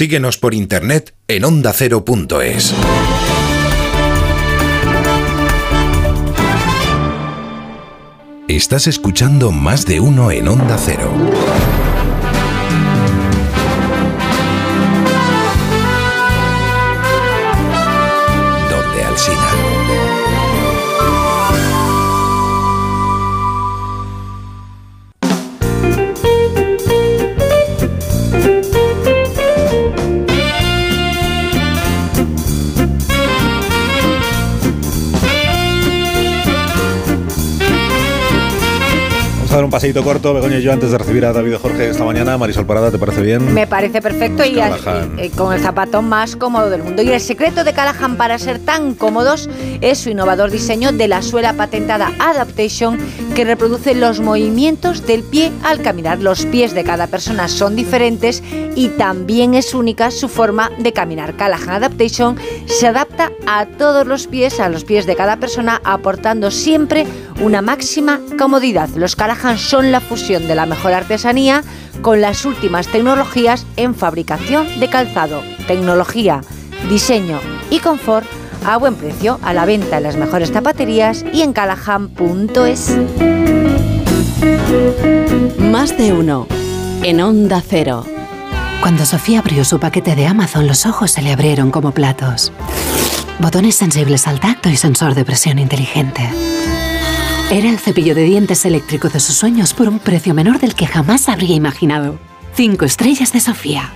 Síguenos 0.01 0.39
por 0.39 0.55
internet 0.55 1.15
en 1.29 1.45
ondacero.es. 1.45 2.75
Estás 8.49 8.87
escuchando 8.87 9.53
más 9.53 9.85
de 9.85 10.01
uno 10.01 10.31
en 10.31 10.49
Onda 10.49 10.79
Cero. 10.79 11.13
Un 39.59 39.71
paseito 39.71 40.03
corto, 40.05 40.33
Begoña 40.33 40.59
y 40.59 40.63
yo, 40.63 40.73
antes 40.73 40.93
de 40.93 40.97
recibir 40.97 41.25
a 41.27 41.33
David 41.33 41.57
Jorge 41.61 41.91
esta 41.91 42.05
mañana. 42.05 42.39
Marisol 42.39 42.67
Parada, 42.67 42.91
¿te 42.91 42.99
parece 42.99 43.21
bien? 43.21 43.53
Me 43.53 43.67
parece 43.67 44.01
perfecto 44.01 44.43
y, 44.45 44.55
con 45.31 45.53
el 45.53 45.61
zapato 45.61 46.03
más 46.03 46.37
cómodo 46.37 46.71
del 46.71 46.83
mundo. 46.83 47.03
Y 47.03 47.11
el 47.11 47.21
secreto 47.21 47.65
de 47.65 47.75
Callahan 47.75 48.17
para 48.17 48.39
ser 48.39 48.61
tan 48.61 48.95
cómodos 48.95 49.51
es 49.81 49.99
su 49.99 50.11
innovador 50.11 50.51
diseño 50.51 50.93
de 50.93 51.09
la 51.09 51.21
suela 51.21 51.55
patentada 51.55 52.13
Adaptation 52.21 52.97
que 53.35 53.45
reproduce 53.45 53.95
los 53.95 54.21
movimientos 54.21 55.05
del 55.07 55.25
pie 55.25 55.51
al 55.65 55.83
caminar. 55.83 56.21
Los 56.21 56.47
pies 56.47 56.73
de 56.73 56.85
cada 56.85 57.09
persona 57.09 57.49
son 57.49 57.75
diferentes 57.75 58.43
y 58.77 58.89
también 58.91 59.55
es 59.55 59.75
única 59.75 60.11
su 60.13 60.29
forma 60.29 60.71
de 60.79 60.93
caminar. 60.93 61.37
Callahan 61.37 61.71
Adaptation 61.71 62.37
se 62.67 62.87
adapta 62.87 63.33
a 63.47 63.67
todos 63.67 64.07
los 64.07 64.27
pies, 64.27 64.61
a 64.61 64.69
los 64.69 64.85
pies 64.85 65.07
de 65.07 65.17
cada 65.17 65.37
persona, 65.39 65.81
aportando 65.85 66.51
siempre 66.51 67.05
una 67.41 67.63
máxima 67.63 68.21
comodidad. 68.39 68.89
Los 68.91 69.17
Callahan 69.17 69.59
son 69.59 69.93
la 69.93 70.01
fusión 70.01 70.47
de 70.47 70.55
la 70.55 70.67
mejor 70.67 70.93
artesanía 70.93 71.63
con 72.03 72.21
las 72.21 72.45
últimas 72.45 72.87
tecnologías 72.89 73.67
en 73.77 73.95
fabricación 73.95 74.81
de 74.81 74.89
calzado, 74.89 75.43
tecnología, 75.67 76.43
diseño 76.89 77.41
y 77.71 77.81
confort 77.81 78.27
a 78.67 78.77
buen 78.77 78.95
precio, 78.95 79.39
a 79.43 79.55
la 79.55 79.65
venta 79.65 79.97
en 79.97 80.03
las 80.03 80.17
mejores 80.17 80.53
zapaterías 80.53 81.25
y 81.33 81.43
en 81.43 81.53
callahan.es. 81.53 82.97
Más 85.59 85.97
de 85.97 86.13
uno 86.13 86.47
en 87.03 87.21
Onda 87.21 87.63
Cero. 87.67 88.05
Cuando 88.83 89.05
Sofía 89.05 89.41
abrió 89.41 89.65
su 89.65 89.79
paquete 89.79 90.15
de 90.15 90.27
Amazon, 90.27 90.67
los 90.67 90.87
ojos 90.87 91.11
se 91.11 91.23
le 91.23 91.33
abrieron 91.33 91.71
como 91.71 91.93
platos. 91.93 92.53
Botones 93.39 93.75
sensibles 93.75 94.27
al 94.27 94.41
tacto 94.41 94.69
y 94.69 94.77
sensor 94.77 95.15
de 95.15 95.25
presión 95.25 95.59
inteligente. 95.59 96.29
Era 97.53 97.69
el 97.69 97.81
cepillo 97.81 98.15
de 98.15 98.23
dientes 98.23 98.65
eléctrico 98.65 99.09
de 99.09 99.19
sus 99.19 99.35
sueños 99.35 99.75
por 99.75 99.89
un 99.89 99.99
precio 99.99 100.35
menor 100.35 100.61
del 100.61 100.77
que 100.77 100.87
jamás 100.87 101.29
habría 101.29 101.57
imaginado. 101.57 102.17
Cinco 102.55 102.85
estrellas 102.85 103.33
de 103.33 103.41
Sofía. 103.41 103.93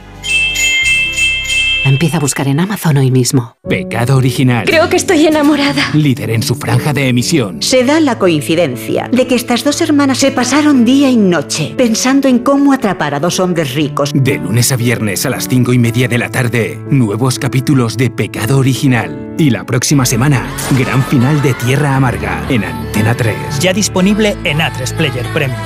Empieza 1.84 2.16
a 2.16 2.20
buscar 2.20 2.48
en 2.48 2.60
Amazon 2.60 2.96
hoy 2.96 3.10
mismo. 3.10 3.58
Pecado 3.68 4.16
original. 4.16 4.64
Creo 4.64 4.88
que 4.88 4.96
estoy 4.96 5.26
enamorada. 5.26 5.90
Líder 5.92 6.30
en 6.30 6.42
su 6.42 6.54
franja 6.54 6.94
de 6.94 7.08
emisión. 7.08 7.60
Se 7.60 7.84
da 7.84 8.00
la 8.00 8.18
coincidencia 8.18 9.10
de 9.12 9.26
que 9.26 9.34
estas 9.34 9.64
dos 9.64 9.82
hermanas 9.82 10.16
se 10.16 10.30
pasaron 10.30 10.86
día 10.86 11.10
y 11.10 11.16
noche 11.18 11.74
pensando 11.76 12.26
en 12.26 12.38
cómo 12.38 12.72
atrapar 12.72 13.14
a 13.14 13.20
dos 13.20 13.38
hombres 13.38 13.74
ricos. 13.74 14.12
De 14.14 14.38
lunes 14.38 14.72
a 14.72 14.76
viernes 14.76 15.26
a 15.26 15.30
las 15.30 15.46
cinco 15.46 15.74
y 15.74 15.78
media 15.78 16.08
de 16.08 16.16
la 16.16 16.30
tarde, 16.30 16.82
nuevos 16.88 17.38
capítulos 17.38 17.98
de 17.98 18.08
Pecado 18.08 18.56
original. 18.56 19.34
Y 19.36 19.50
la 19.50 19.66
próxima 19.66 20.06
semana, 20.06 20.48
gran 20.78 21.02
final 21.04 21.42
de 21.42 21.52
Tierra 21.52 21.96
Amarga 21.96 22.46
en 22.48 22.64
Antena 22.64 23.14
3. 23.14 23.58
Ya 23.60 23.74
disponible 23.74 24.38
en 24.44 24.60
A3 24.60 24.96
Player 24.96 25.26
Premium. 25.34 25.60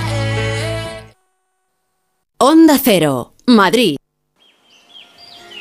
Onda 2.39 2.77
Cero, 2.83 3.35
Madrid. 3.47 3.99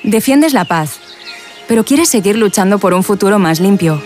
Defiendes 0.08 0.54
la 0.54 0.64
paz, 0.64 1.02
pero 1.68 1.84
quieres 1.84 2.08
seguir 2.08 2.38
luchando 2.38 2.80
por 2.80 2.94
un 2.94 3.04
futuro 3.04 3.40
más 3.40 3.60
limpio, 3.60 4.02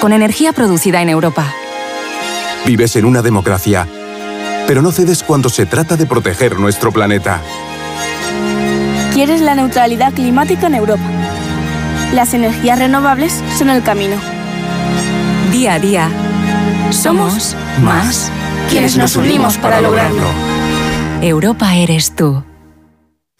con 0.00 0.12
energía 0.12 0.52
producida 0.52 1.02
en 1.02 1.08
Europa. 1.08 1.52
Vives 2.64 2.94
en 2.94 3.06
una 3.06 3.20
democracia, 3.20 3.88
pero 4.68 4.80
no 4.80 4.92
cedes 4.92 5.24
cuando 5.24 5.48
se 5.48 5.66
trata 5.66 5.96
de 5.96 6.06
proteger 6.06 6.60
nuestro 6.60 6.92
planeta. 6.92 7.40
Quieres 9.12 9.40
la 9.40 9.56
neutralidad 9.56 10.12
climática 10.12 10.68
en 10.68 10.76
Europa. 10.76 11.02
Las 12.14 12.32
energías 12.32 12.78
renovables 12.78 13.42
son 13.58 13.70
el 13.70 13.82
camino. 13.82 14.14
Día 15.50 15.74
a 15.74 15.78
día, 15.80 16.08
somos 16.90 17.56
más 17.82 18.30
quienes 18.70 18.96
nos 18.96 19.16
unimos 19.16 19.58
para 19.58 19.80
lograrlo. 19.80 20.28
Europa 21.22 21.74
eres 21.74 22.14
tú. 22.14 22.44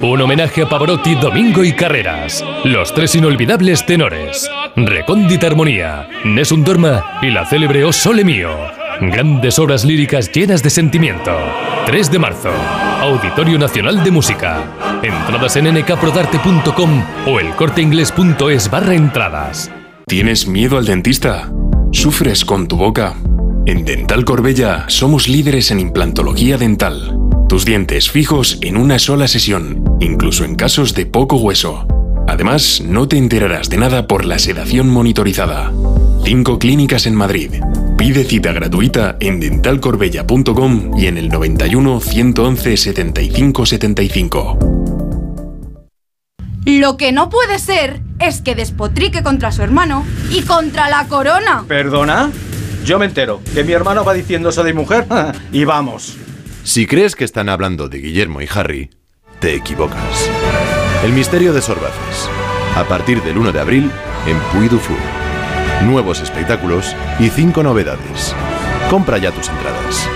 Un 0.03 0.21
homenaje 0.21 0.63
a 0.63 0.69
Pavarotti, 0.69 1.15
Domingo 1.15 1.63
y 1.63 1.73
Carreras. 1.73 2.45
Los 2.65 2.93
tres 2.93 3.15
inolvidables 3.15 3.87
tenores. 3.87 4.51
Recóndita 4.75 5.47
Armonía, 5.47 6.09
Nessun 6.25 6.65
Dorma 6.65 7.21
y 7.23 7.31
la 7.31 7.47
célebre 7.47 7.85
O 7.85 7.93
Sole 7.93 8.25
Mío. 8.25 8.51
Grandes 9.01 9.61
obras 9.61 9.85
líricas 9.85 10.33
llenas 10.33 10.61
de 10.65 10.71
sentimiento. 10.71 11.31
3 11.87 12.11
de 12.11 12.19
marzo. 12.19 12.51
Auditorio 13.01 13.61
Nacional 13.61 14.03
de 14.03 14.11
Música. 14.11 14.65
Entradas 15.05 15.57
en 15.57 15.73
nkprodarte.com 15.73 17.05
o 17.29 17.39
elcorteingles.es 17.39 18.71
barra 18.73 18.95
entradas. 18.95 19.71
¿Tienes 20.09 20.49
miedo 20.49 20.79
al 20.79 20.85
dentista? 20.85 21.49
¿Sufres 21.93 22.45
con 22.45 22.67
tu 22.67 22.77
boca? 22.77 23.15
En 23.67 23.85
Dental 23.85 24.25
Corbella 24.25 24.85
somos 24.89 25.29
líderes 25.29 25.71
en 25.71 25.79
implantología 25.79 26.59
dental 26.59 27.23
tus 27.53 27.67
dientes 27.67 28.11
fijos 28.11 28.57
en 28.63 28.79
una 28.79 28.99
sola 28.99 29.29
sesión, 29.29 29.85
incluso 30.01 30.47
en 30.47 30.55
casos 30.55 30.95
de 30.95 31.05
poco 31.05 31.37
hueso. 31.37 31.87
Además, 32.27 32.81
no 32.83 33.09
te 33.09 33.19
enterarás 33.19 33.69
de 33.69 33.77
nada 33.77 34.07
por 34.07 34.25
la 34.25 34.39
sedación 34.39 34.89
monitorizada. 34.89 35.71
Cinco 36.25 36.59
clínicas 36.59 37.05
en 37.05 37.15
Madrid. 37.15 37.51
Pide 37.99 38.25
cita 38.25 38.53
gratuita 38.53 39.19
en 39.21 39.39
dentalcorbella.com 39.39 40.99
y 40.99 41.09
en 41.09 41.19
el 41.19 41.29
91 41.29 42.01
111 42.01 42.77
75 42.79 43.67
75. 43.67 44.59
Lo 46.65 46.97
que 46.97 47.13
no 47.13 47.29
puede 47.29 47.59
ser 47.59 48.01
es 48.19 48.41
que 48.41 48.55
despotrique 48.55 49.23
contra 49.23 49.53
su 49.53 49.61
hermano 49.61 50.07
y 50.31 50.41
contra 50.41 50.89
la 50.89 51.07
corona. 51.07 51.67
¿Perdona? 51.69 52.31
Yo 52.87 52.99
me 52.99 53.05
entero 53.05 53.43
que 53.53 53.63
mi 53.63 53.75
hermano 53.75 54.05
va 54.05 54.15
diciendo 54.15 54.49
eso 54.49 54.65
de 54.65 54.73
mujer 54.73 55.05
y 55.53 55.65
vamos. 55.65 56.17
Si 56.65 56.87
crees 56.87 57.17
que 57.17 57.25
están 57.25 57.49
hablando 57.49 57.89
de 57.89 57.99
Guillermo 57.99 58.41
y 58.41 58.49
Harry, 58.55 58.91
te 59.41 59.55
equivocas. 59.55 60.31
El 61.05 61.13
misterio 61.13 61.53
de 61.53 61.61
Sorbaces. 61.61 62.29
A 62.77 62.85
partir 62.85 63.21
del 63.23 63.37
1 63.37 63.51
de 63.51 63.61
abril 63.61 63.91
en 64.27 64.39
Puy 64.53 64.69
du 64.69 64.79
Fou. 64.79 64.97
Nuevos 65.85 66.21
espectáculos 66.21 66.95
y 67.19 67.31
cinco 67.31 67.65
novedades. 67.65 68.35
Compra 68.89 69.19
ya 69.19 69.33
tus 69.33 69.49
entradas. 69.49 70.09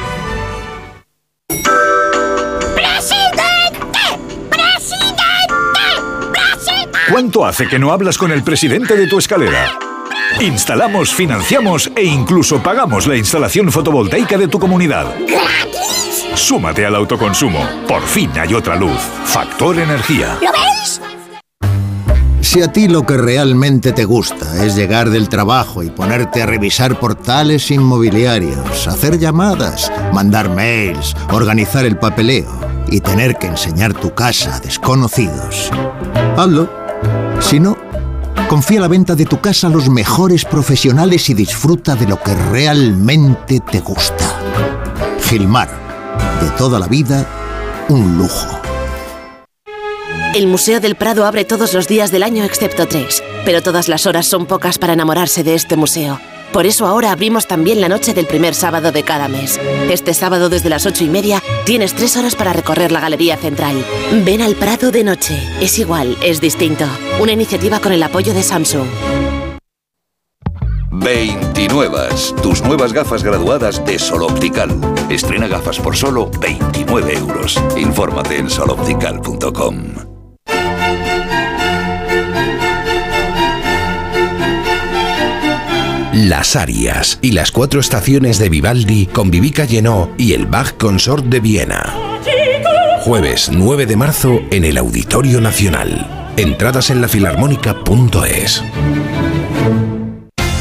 ¿Cuánto 7.10 7.44
hace 7.44 7.66
que 7.66 7.78
no 7.80 7.90
hablas 7.90 8.18
con 8.18 8.30
el 8.30 8.44
presidente 8.44 8.96
de 8.96 9.08
tu 9.08 9.18
escalera? 9.18 9.78
Instalamos, 10.40 11.12
financiamos 11.12 11.90
e 11.96 12.04
incluso 12.04 12.62
pagamos 12.62 13.06
la 13.06 13.16
instalación 13.16 13.72
fotovoltaica 13.72 14.36
de 14.38 14.48
tu 14.48 14.58
comunidad. 14.60 15.06
Súmate 16.46 16.86
al 16.86 16.94
autoconsumo. 16.94 17.58
Por 17.88 18.02
fin 18.02 18.30
hay 18.38 18.54
otra 18.54 18.76
luz. 18.76 19.00
Factor 19.24 19.80
Energía. 19.80 20.38
¿Lo 20.40 20.52
veis? 20.52 21.00
Si 22.40 22.62
a 22.62 22.70
ti 22.70 22.86
lo 22.86 23.04
que 23.04 23.16
realmente 23.16 23.90
te 23.90 24.04
gusta 24.04 24.64
es 24.64 24.76
llegar 24.76 25.10
del 25.10 25.28
trabajo 25.28 25.82
y 25.82 25.90
ponerte 25.90 26.44
a 26.44 26.46
revisar 26.46 27.00
portales 27.00 27.72
inmobiliarios, 27.72 28.86
hacer 28.86 29.18
llamadas, 29.18 29.90
mandar 30.12 30.48
mails, 30.48 31.16
organizar 31.32 31.84
el 31.84 31.98
papeleo 31.98 32.60
y 32.86 33.00
tener 33.00 33.38
que 33.38 33.48
enseñar 33.48 33.92
tu 33.92 34.14
casa 34.14 34.54
a 34.54 34.60
desconocidos, 34.60 35.72
hazlo. 36.36 36.70
Si 37.40 37.58
no, 37.58 37.76
confía 38.48 38.82
la 38.82 38.86
venta 38.86 39.16
de 39.16 39.26
tu 39.26 39.40
casa 39.40 39.66
a 39.66 39.70
los 39.70 39.88
mejores 39.88 40.44
profesionales 40.44 41.28
y 41.28 41.34
disfruta 41.34 41.96
de 41.96 42.06
lo 42.06 42.22
que 42.22 42.36
realmente 42.52 43.58
te 43.58 43.80
gusta. 43.80 44.38
Gilmar, 45.24 45.85
de 46.40 46.50
toda 46.50 46.78
la 46.78 46.86
vida, 46.86 47.26
un 47.88 48.18
lujo. 48.18 48.60
El 50.34 50.46
Museo 50.46 50.80
del 50.80 50.96
Prado 50.96 51.24
abre 51.24 51.44
todos 51.44 51.72
los 51.72 51.88
días 51.88 52.10
del 52.10 52.22
año 52.22 52.44
excepto 52.44 52.86
tres, 52.86 53.22
pero 53.44 53.62
todas 53.62 53.88
las 53.88 54.06
horas 54.06 54.26
son 54.26 54.46
pocas 54.46 54.76
para 54.78 54.92
enamorarse 54.92 55.42
de 55.42 55.54
este 55.54 55.76
museo. 55.76 56.20
Por 56.52 56.66
eso 56.66 56.86
ahora 56.86 57.10
abrimos 57.10 57.46
también 57.46 57.80
la 57.80 57.88
noche 57.88 58.14
del 58.14 58.26
primer 58.26 58.54
sábado 58.54 58.92
de 58.92 59.02
cada 59.02 59.28
mes. 59.28 59.58
Este 59.90 60.14
sábado 60.14 60.48
desde 60.48 60.68
las 60.68 60.86
ocho 60.86 61.04
y 61.04 61.08
media 61.08 61.42
tienes 61.64 61.94
tres 61.94 62.16
horas 62.16 62.34
para 62.34 62.52
recorrer 62.52 62.92
la 62.92 63.00
Galería 63.00 63.36
Central. 63.36 63.84
Ven 64.24 64.42
al 64.42 64.54
Prado 64.54 64.90
de 64.90 65.04
noche. 65.04 65.42
Es 65.60 65.78
igual, 65.78 66.16
es 66.22 66.40
distinto. 66.40 66.86
Una 67.20 67.32
iniciativa 67.32 67.80
con 67.80 67.92
el 67.92 68.02
apoyo 68.02 68.32
de 68.32 68.42
Samsung. 68.42 68.86
29. 70.98 72.08
Tus 72.42 72.62
nuevas 72.62 72.92
gafas 72.92 73.22
graduadas 73.22 73.84
de 73.84 73.98
Sol 73.98 74.22
Optical. 74.22 74.70
Estrena 75.08 75.46
gafas 75.48 75.78
por 75.78 75.96
solo 75.96 76.30
29 76.40 77.14
euros. 77.14 77.62
Infórmate 77.76 78.38
en 78.38 78.50
soloptical.com. 78.50 80.16
Las 86.12 86.56
Arias 86.56 87.18
y 87.20 87.32
las 87.32 87.52
cuatro 87.52 87.78
estaciones 87.78 88.38
de 88.38 88.48
Vivaldi 88.48 89.06
con 89.06 89.30
Vivica 89.30 89.66
Llenó 89.66 90.10
y 90.16 90.32
el 90.32 90.46
Bach 90.46 90.76
Consort 90.78 91.26
de 91.26 91.40
Viena. 91.40 91.94
Jueves 93.00 93.50
9 93.52 93.86
de 93.86 93.96
marzo 93.96 94.40
en 94.50 94.64
el 94.64 94.78
Auditorio 94.78 95.40
Nacional. 95.40 96.32
Entradas 96.36 96.90
en 96.90 97.02
lafilarmónica.es. 97.02 98.64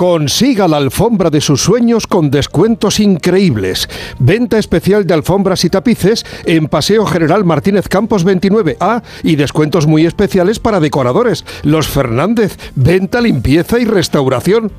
Consiga 0.00 0.66
la 0.66 0.78
alfombra 0.78 1.28
de 1.28 1.42
sus 1.42 1.60
sueños 1.60 2.06
con 2.06 2.30
descuentos 2.30 3.00
increíbles. 3.00 3.86
Venta 4.18 4.56
especial 4.56 5.06
de 5.06 5.12
alfombras 5.12 5.62
y 5.66 5.68
tapices 5.68 6.24
en 6.46 6.68
Paseo 6.68 7.04
General 7.04 7.44
Martínez 7.44 7.86
Campos 7.86 8.24
29A 8.24 9.02
y 9.22 9.36
descuentos 9.36 9.86
muy 9.86 10.06
especiales 10.06 10.58
para 10.58 10.80
decoradores. 10.80 11.44
Los 11.64 11.86
Fernández, 11.86 12.56
venta, 12.74 13.20
limpieza 13.20 13.78
y 13.78 13.84
restauración. 13.84 14.72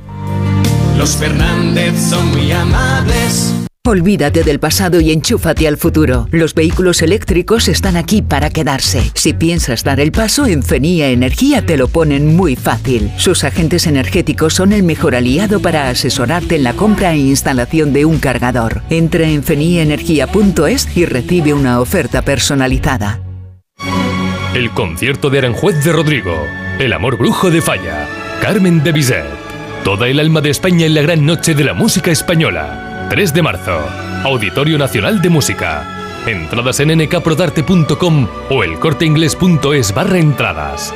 Los 0.98 1.16
Fernández 1.18 2.02
son 2.02 2.32
muy 2.32 2.52
amables. 2.52 3.54
Olvídate 3.88 4.44
del 4.44 4.60
pasado 4.60 5.02
y 5.02 5.12
enchúfate 5.12 5.68
al 5.68 5.76
futuro. 5.76 6.28
Los 6.30 6.54
vehículos 6.54 7.02
eléctricos 7.02 7.68
están 7.68 7.98
aquí 7.98 8.22
para 8.22 8.52
quedarse. 8.52 9.12
Si 9.16 9.34
piensas 9.34 9.84
dar 9.84 10.00
el 10.00 10.12
paso, 10.12 10.46
en 10.46 10.62
Fenía 10.62 11.10
Energía 11.10 11.66
te 11.66 11.78
lo 11.78 11.88
ponen 11.88 12.36
muy 12.36 12.56
fácil. 12.56 13.12
Sus 13.18 13.44
agentes 13.44 13.88
energéticos 13.88 14.54
son 14.54 14.72
el 14.72 14.84
mejor 14.84 15.16
aliado 15.16 15.60
para 15.64 15.90
asesorarte 15.90 16.58
en 16.58 16.64
la 16.64 16.74
compra 16.74 17.14
e 17.14 17.18
instalación 17.18 17.92
de 17.92 18.06
un 18.06 18.20
cargador. 18.20 18.84
Entra 18.92 19.28
en 19.28 19.42
feniaenergia.es 19.42 20.96
y 20.96 21.06
recibe 21.06 21.56
una 21.56 21.82
oferta 21.82 22.22
personalizada. 22.22 23.20
El 24.54 24.70
concierto 24.76 25.32
de 25.32 25.40
Aranjuez 25.40 25.84
de 25.84 25.92
Rodrigo. 25.92 26.36
El 26.78 26.94
amor 26.94 27.18
brujo 27.18 27.50
de 27.50 27.64
Falla. 27.64 28.08
Carmen 28.44 28.84
de 28.84 28.92
Bizet. 28.92 29.26
Toda 29.84 30.08
el 30.08 30.20
alma 30.20 30.42
de 30.42 30.52
España 30.52 30.86
en 30.86 30.94
la 30.94 31.02
gran 31.02 31.26
noche 31.26 31.56
de 31.56 31.64
la 31.64 31.74
música 31.74 32.12
española. 32.12 32.91
3 33.12 33.34
de 33.34 33.42
marzo. 33.42 33.78
Auditorio 34.24 34.78
Nacional 34.78 35.22
de 35.22 35.30
Música. 35.30 35.86
Entradas 36.26 36.80
en 36.80 36.98
nkprodarte.com 36.98 38.28
o 38.50 38.64
elcorteingles.es 38.64 39.94
barra 39.94 40.18
entradas. 40.18 40.94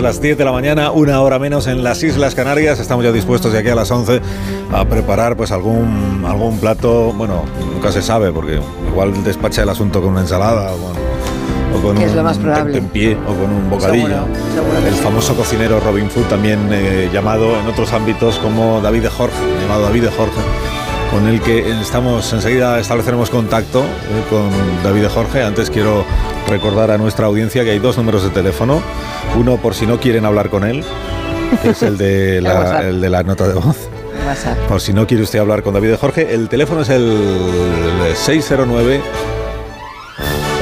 De 0.00 0.04
las 0.04 0.22
10 0.22 0.38
de 0.38 0.46
la 0.46 0.52
mañana, 0.52 0.92
una 0.92 1.20
hora 1.20 1.38
menos 1.38 1.66
en 1.66 1.84
las 1.84 2.02
Islas 2.02 2.34
Canarias. 2.34 2.80
Estamos 2.80 3.04
ya 3.04 3.12
dispuestos 3.12 3.52
de 3.52 3.58
aquí 3.58 3.68
a 3.68 3.74
las 3.74 3.90
11 3.90 4.22
a 4.72 4.86
preparar 4.86 5.36
pues 5.36 5.52
algún, 5.52 6.24
algún 6.26 6.58
plato, 6.58 7.12
bueno, 7.12 7.44
nunca 7.70 7.92
se 7.92 8.00
sabe 8.00 8.32
porque 8.32 8.60
igual 8.88 9.22
despacha 9.22 9.62
el 9.62 9.68
asunto 9.68 10.00
con 10.00 10.12
una 10.12 10.22
ensalada 10.22 10.72
o 10.72 11.82
con, 11.82 11.98
es 11.98 12.14
lo 12.14 12.22
más 12.22 12.38
probable. 12.38 12.78
en 12.78 12.88
pie 12.88 13.14
o 13.26 13.34
con 13.34 13.52
un 13.52 13.68
bocadillo. 13.68 14.24
el 14.86 14.94
famoso 14.94 15.34
cocinero 15.34 15.80
Robin 15.80 16.08
Food, 16.08 16.24
también 16.24 16.70
eh, 16.72 17.10
llamado 17.12 17.60
en 17.60 17.66
otros 17.66 17.92
ámbitos 17.92 18.38
como 18.38 18.80
David 18.80 19.02
de 19.02 19.10
Jorge, 19.10 19.36
llamado 19.60 19.82
David 19.82 20.04
de 20.04 20.10
Jorge, 20.10 20.40
con 21.10 21.26
el 21.26 21.40
que 21.40 21.70
estamos 21.80 22.32
enseguida 22.32 22.78
estableceremos 22.78 23.30
contacto 23.30 23.80
eh, 23.80 24.24
con 24.30 24.50
David 24.82 25.06
Jorge. 25.12 25.42
Antes 25.42 25.70
quiero 25.70 26.04
recordar 26.48 26.90
a 26.90 26.98
nuestra 26.98 27.26
audiencia 27.26 27.64
que 27.64 27.70
hay 27.70 27.78
dos 27.78 27.96
números 27.96 28.22
de 28.22 28.30
teléfono. 28.30 28.80
Uno 29.36 29.56
por 29.56 29.74
si 29.74 29.86
no 29.86 29.98
quieren 29.98 30.24
hablar 30.24 30.50
con 30.50 30.64
él, 30.64 30.84
que 31.62 31.70
es 31.70 31.82
el 31.82 31.98
de 31.98 32.40
la, 32.42 32.88
el 32.88 33.00
de 33.00 33.10
la 33.10 33.22
nota 33.22 33.48
de 33.48 33.54
voz 33.54 33.88
WhatsApp. 34.26 34.58
Por 34.68 34.80
si 34.80 34.92
no 34.92 35.06
quiere 35.06 35.22
usted 35.22 35.38
hablar 35.38 35.62
con 35.62 35.74
David 35.74 35.94
Jorge, 36.00 36.32
el 36.34 36.48
teléfono 36.48 36.82
es 36.82 36.88
el 36.90 37.18
609 38.14 39.00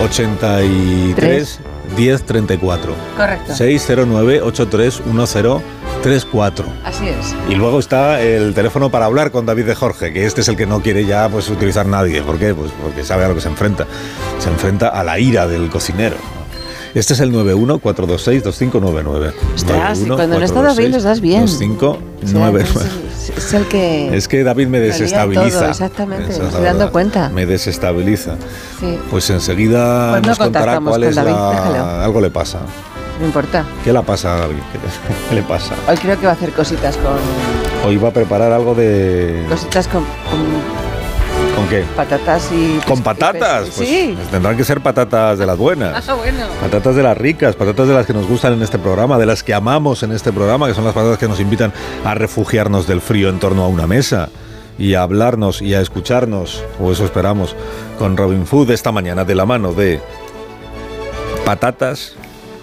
83 0.03 1.61
1034. 1.97 2.95
Correcto. 3.17 3.55
609 3.55 4.41
831034. 6.03 6.65
Así 6.85 7.09
es. 7.09 7.35
Y 7.49 7.55
luego 7.55 7.79
está 7.79 8.21
el 8.21 8.55
teléfono 8.55 8.91
para 8.91 9.07
hablar 9.07 9.31
con 9.31 9.47
David 9.47 9.65
de 9.67 9.75
Jorge, 9.75 10.13
que 10.13 10.27
este 10.27 10.41
es 10.43 10.49
el 10.49 10.57
que 10.57 10.67
no 10.67 10.81
quiere 10.81 11.05
ya 11.05 11.29
pues 11.29 11.49
utilizar 11.49 11.87
nadie. 11.87 12.23
¿Por 12.23 12.39
qué? 12.39 12.55
Pues 12.55 12.71
porque 12.83 13.05
sabe 13.05 13.25
a 13.25 13.29
lo 13.29 13.35
que 13.35 13.41
se 13.41 13.49
enfrenta. 13.49 13.87
Se 14.39 14.49
enfrenta 14.49 14.89
a 14.89 15.03
la 15.05 15.19
ira 15.19 15.47
del 15.47 15.69
cocinero. 15.69 16.17
Este 16.95 17.13
es 17.13 17.21
el 17.21 17.33
91-426-2599. 17.35 19.33
Ostras, 19.55 20.01
y 20.01 20.07
cuando 20.09 20.39
no 20.39 20.45
está 20.45 20.63
David 20.63 20.89
nos 20.89 21.03
das 21.03 21.21
bien. 21.21 21.43
2599. 21.43 22.63
Es, 22.63 23.31
es 23.37 23.55
el 23.55 23.67
que. 23.67 24.09
Es 24.17 24.27
que 24.27 24.43
David 24.43 24.69
me 24.69 24.79
lo 24.81 24.87
desestabiliza. 24.87 25.59
todo, 25.61 25.69
exactamente, 25.69 26.31
Esa 26.33 26.39
me 26.39 26.45
es 26.45 26.49
estoy 26.49 26.65
dando 26.65 26.79
verdad. 26.79 26.93
cuenta. 26.93 27.29
Me 27.29 27.45
desestabiliza. 27.45 28.37
Sí, 28.81 28.99
Pues 29.11 29.29
enseguida 29.31 30.11
Pues 30.13 30.23
no 30.23 30.29
nos 30.29 30.39
contará 30.39 30.81
cuál 30.81 31.01
con 31.01 31.05
es 31.05 31.15
David, 31.15 31.31
la... 31.31 31.51
déjalo. 31.51 31.85
Algo 32.05 32.21
le 32.23 32.31
pasa. 32.31 32.61
No 33.19 33.27
importa. 33.27 33.65
¿Qué 33.85 33.93
le 33.93 34.03
pasa 34.03 34.35
a 34.37 34.41
David? 34.41 34.59
¿Qué 34.73 34.79
le- 34.79 35.19
¿Qué 35.29 35.35
le 35.37 35.43
pasa? 35.43 35.75
Hoy 35.89 35.97
creo 35.97 36.19
que 36.19 36.27
va 36.27 36.33
a 36.33 36.35
hacer 36.35 36.53
cositas 36.53 36.97
con. 36.97 37.17
Hoy 37.87 37.97
va 37.97 38.09
a 38.09 38.13
preparar 38.13 38.51
algo 38.53 38.75
de... 38.75 39.47
Cositas 39.49 39.87
con, 39.89 40.03
con 40.05 41.57
¿Con 41.57 41.69
qué? 41.69 41.85
patatas 41.97 42.51
y. 42.53 42.79
¿Con 42.87 43.03
patatas? 43.03 43.69
Pues, 43.77 43.89
sí. 43.89 44.13
pues 44.17 44.29
tendrán 44.29 44.57
que 44.57 44.65
ser 44.65 44.81
patatas 44.81 45.39
de 45.39 45.47
las 45.47 45.57
buenas. 45.57 46.09
Ah, 46.09 46.15
bueno. 46.15 46.47
Patatas 46.61 46.95
de 46.97 47.03
las 47.03 47.17
ricas, 47.17 47.55
patatas 47.57 47.89
de 47.89 47.95
las 47.95 48.07
que 48.07 48.13
nos 48.13 48.27
gustan 48.27 48.53
en 48.55 48.63
este 48.63 48.79
programa, 48.79 49.17
de 49.19 49.27
las 49.27 49.43
que 49.43 49.55
amamos 49.55 50.03
en 50.03 50.13
este 50.13 50.33
programa, 50.33 50.67
que 50.69 50.75
son 50.75 50.85
las 50.85 50.95
patatas 50.95 51.19
que 51.19 51.29
nos 51.29 51.41
invitan 51.41 51.73
a 52.05 52.15
refugiarnos 52.15 52.87
del 52.87 53.01
frío 53.01 53.29
en 53.29 53.39
torno 53.39 53.65
a 53.65 53.69
una 53.69 53.87
mesa 53.87 54.29
y 54.79 54.95
a 54.95 55.03
hablarnos 55.03 55.61
y 55.63 55.75
a 55.75 55.81
escucharnos, 55.81 56.63
o 56.81 56.93
eso 56.93 57.05
esperamos, 57.05 57.57
con 57.99 58.17
Robin 58.17 58.47
Food 58.47 58.71
esta 58.71 58.93
mañana 58.93 59.25
de 59.25 59.35
la 59.35 59.45
mano 59.47 59.73
de 59.73 60.01
patatas 61.45 62.15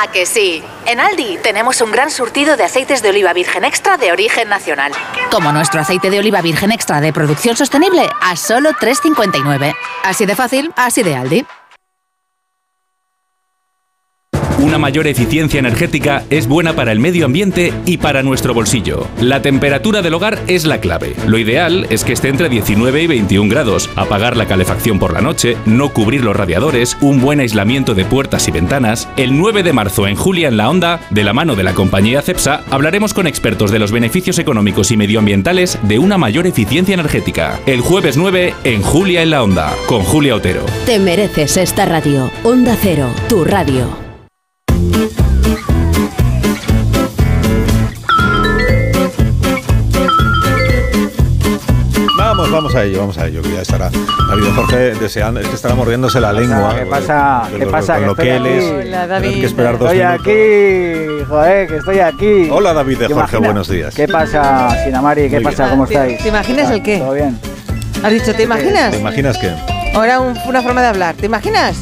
¿A 0.00 0.06
que 0.12 0.26
sí? 0.26 0.62
En 0.86 1.00
Aldi 1.00 1.38
tenemos 1.42 1.80
un 1.80 1.90
gran 1.90 2.12
surtido 2.12 2.56
de 2.56 2.62
aceites 2.62 3.02
de 3.02 3.08
oliva 3.08 3.32
virgen 3.32 3.64
extra 3.64 3.96
de 3.96 4.12
origen 4.12 4.48
nacional. 4.48 4.92
Como 5.28 5.50
nuestro 5.50 5.80
aceite 5.80 6.08
de 6.08 6.20
oliva 6.20 6.40
virgen 6.40 6.70
extra 6.70 7.00
de 7.00 7.12
producción 7.12 7.56
sostenible 7.56 8.08
a 8.20 8.36
solo 8.36 8.70
3,59. 8.74 9.74
Así 10.04 10.24
de 10.24 10.36
fácil, 10.36 10.72
así 10.76 11.02
de 11.02 11.16
Aldi. 11.16 11.46
Una 14.58 14.76
mayor 14.76 15.06
eficiencia 15.06 15.60
energética 15.60 16.24
es 16.30 16.48
buena 16.48 16.74
para 16.74 16.90
el 16.90 16.98
medio 16.98 17.26
ambiente 17.26 17.72
y 17.86 17.98
para 17.98 18.24
nuestro 18.24 18.54
bolsillo. 18.54 19.06
La 19.20 19.40
temperatura 19.40 20.02
del 20.02 20.14
hogar 20.14 20.40
es 20.48 20.64
la 20.64 20.80
clave. 20.80 21.14
Lo 21.28 21.38
ideal 21.38 21.86
es 21.90 22.02
que 22.02 22.12
esté 22.12 22.28
entre 22.28 22.48
19 22.48 23.02
y 23.02 23.06
21 23.06 23.48
grados. 23.48 23.88
Apagar 23.94 24.36
la 24.36 24.46
calefacción 24.46 24.98
por 24.98 25.12
la 25.12 25.20
noche, 25.20 25.56
no 25.64 25.90
cubrir 25.90 26.24
los 26.24 26.34
radiadores, 26.34 26.96
un 27.00 27.20
buen 27.20 27.38
aislamiento 27.38 27.94
de 27.94 28.04
puertas 28.04 28.48
y 28.48 28.50
ventanas. 28.50 29.08
El 29.16 29.38
9 29.38 29.62
de 29.62 29.72
marzo 29.72 30.08
en 30.08 30.16
Julia 30.16 30.48
en 30.48 30.56
la 30.56 30.68
Onda, 30.68 31.00
de 31.10 31.22
la 31.22 31.32
mano 31.32 31.54
de 31.54 31.62
la 31.62 31.74
compañía 31.74 32.20
CEPSA, 32.20 32.64
hablaremos 32.68 33.14
con 33.14 33.28
expertos 33.28 33.70
de 33.70 33.78
los 33.78 33.92
beneficios 33.92 34.40
económicos 34.40 34.90
y 34.90 34.96
medioambientales 34.96 35.78
de 35.82 36.00
una 36.00 36.18
mayor 36.18 36.48
eficiencia 36.48 36.94
energética. 36.94 37.60
El 37.66 37.80
jueves 37.80 38.16
9 38.16 38.54
en 38.64 38.82
Julia 38.82 39.22
en 39.22 39.30
la 39.30 39.44
Onda, 39.44 39.72
con 39.86 40.02
Julia 40.02 40.34
Otero. 40.34 40.66
Te 40.84 40.98
mereces 40.98 41.56
esta 41.56 41.86
radio. 41.86 42.28
Onda 42.42 42.76
Cero, 42.82 43.08
tu 43.28 43.44
radio. 43.44 44.07
Vamos, 52.50 52.72
vamos 52.72 52.74
a 52.76 52.84
ello, 52.84 52.98
vamos 53.00 53.18
a 53.18 53.26
ello, 53.26 53.42
que 53.42 53.52
ya 53.52 53.60
estará 53.62 53.90
David 53.90 54.44
de 54.44 54.50
Jorge 54.52 54.76
deseando, 54.94 55.40
es 55.40 55.48
que 55.48 55.54
estará 55.54 55.74
mordiéndose 55.74 56.18
la 56.20 56.32
lengua. 56.32 56.74
¿Qué 56.78 56.86
pasa? 56.86 57.42
con 57.50 57.60
¿Qué 57.60 57.66
pasa? 57.66 57.94
Con 57.96 58.06
lo 58.06 58.16
que 58.16 58.36
él 58.36 58.46
es. 58.46 58.64
que 59.40 59.46
esperar 59.46 59.78
dos 59.78 59.92
Estoy 59.92 60.06
minutos. 60.06 60.20
aquí, 60.20 61.24
joder, 61.28 61.68
que 61.68 61.76
estoy 61.76 61.98
aquí. 62.00 62.48
Hola 62.50 62.72
David 62.72 62.98
de 62.98 63.08
¿Te 63.08 63.14
Jorge, 63.14 63.36
buenos 63.36 63.68
días. 63.68 63.94
¿Qué 63.94 64.08
pasa, 64.08 64.70
Sinamari? 64.84 65.28
¿Qué 65.28 65.36
Muy 65.36 65.44
pasa? 65.44 65.64
bien. 65.64 65.70
¿Cómo 65.76 65.86
¿Te- 65.86 65.94
estáis? 65.94 66.22
te 66.22 66.28
imaginas 66.28 66.70
el 66.70 66.82
qué? 66.82 66.98
¿Todo 66.98 67.12
bien? 67.12 67.38
¿Has 68.02 68.12
dicho, 68.12 68.34
te 68.34 68.42
imaginas? 68.44 68.90
¿Te 68.92 68.98
imaginas 68.98 69.38
qué? 69.38 69.52
Ahora 69.94 70.20
un- 70.20 70.38
una 70.46 70.62
forma 70.62 70.80
de 70.80 70.88
hablar. 70.88 71.14
¿Te 71.16 71.26
imaginas? 71.26 71.76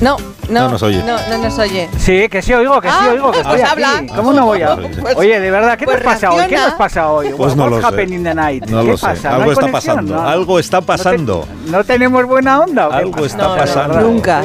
No, 0.00 0.16
no. 0.52 0.60
No 0.64 0.68
nos 0.70 0.82
oye. 0.82 1.02
No, 1.04 1.16
no 1.30 1.38
nos 1.38 1.58
oye. 1.58 1.88
Sí, 1.98 2.28
que 2.28 2.42
sí 2.42 2.52
oigo, 2.52 2.80
que 2.80 2.88
sí 2.88 2.94
Ah, 2.98 3.08
oigo, 3.12 3.30
que 3.32 3.42
pues 3.42 3.60
estoy 3.60 3.70
habla. 3.70 3.98
aquí. 3.98 4.06
¿Cómo 4.14 4.32
no 4.32 4.46
voy 4.46 4.62
a...? 4.62 4.76
Pues- 4.76 5.16
Oye, 5.16 5.40
de 5.40 5.50
verdad, 5.50 5.76
¿qué 5.78 5.84
pues 5.84 5.96
nos 5.96 6.04
pasa 6.04 6.30
hoy? 6.30 6.46
¿Qué 6.48 6.56
nos 6.56 6.72
pasa 6.74 7.10
hoy? 7.10 7.30
Pues 7.36 7.56
no 7.56 7.64
What's 7.64 7.76
lo 7.76 7.80
sé. 7.80 7.86
happening 7.94 8.24
tonight? 8.24 8.66
No 8.66 8.82
¿Qué 8.82 8.88
lo 8.88 8.96
sé. 8.96 9.06
pasa? 9.06 9.30
¿No 9.30 9.34
Algo 9.36 9.52
está 9.52 9.60
conexión? 9.66 9.94
pasando. 9.96 10.14
No. 10.14 10.28
Algo 10.28 10.58
está 10.58 10.80
pasando. 10.80 11.48
¿No 11.66 11.84
tenemos 11.84 12.24
buena 12.26 12.60
onda 12.60 12.88
o 12.88 12.90
qué 12.90 12.96
Algo 12.96 13.12
pasa? 13.12 13.26
está 13.26 13.56
pasando. 13.56 14.00
Nunca. 14.00 14.42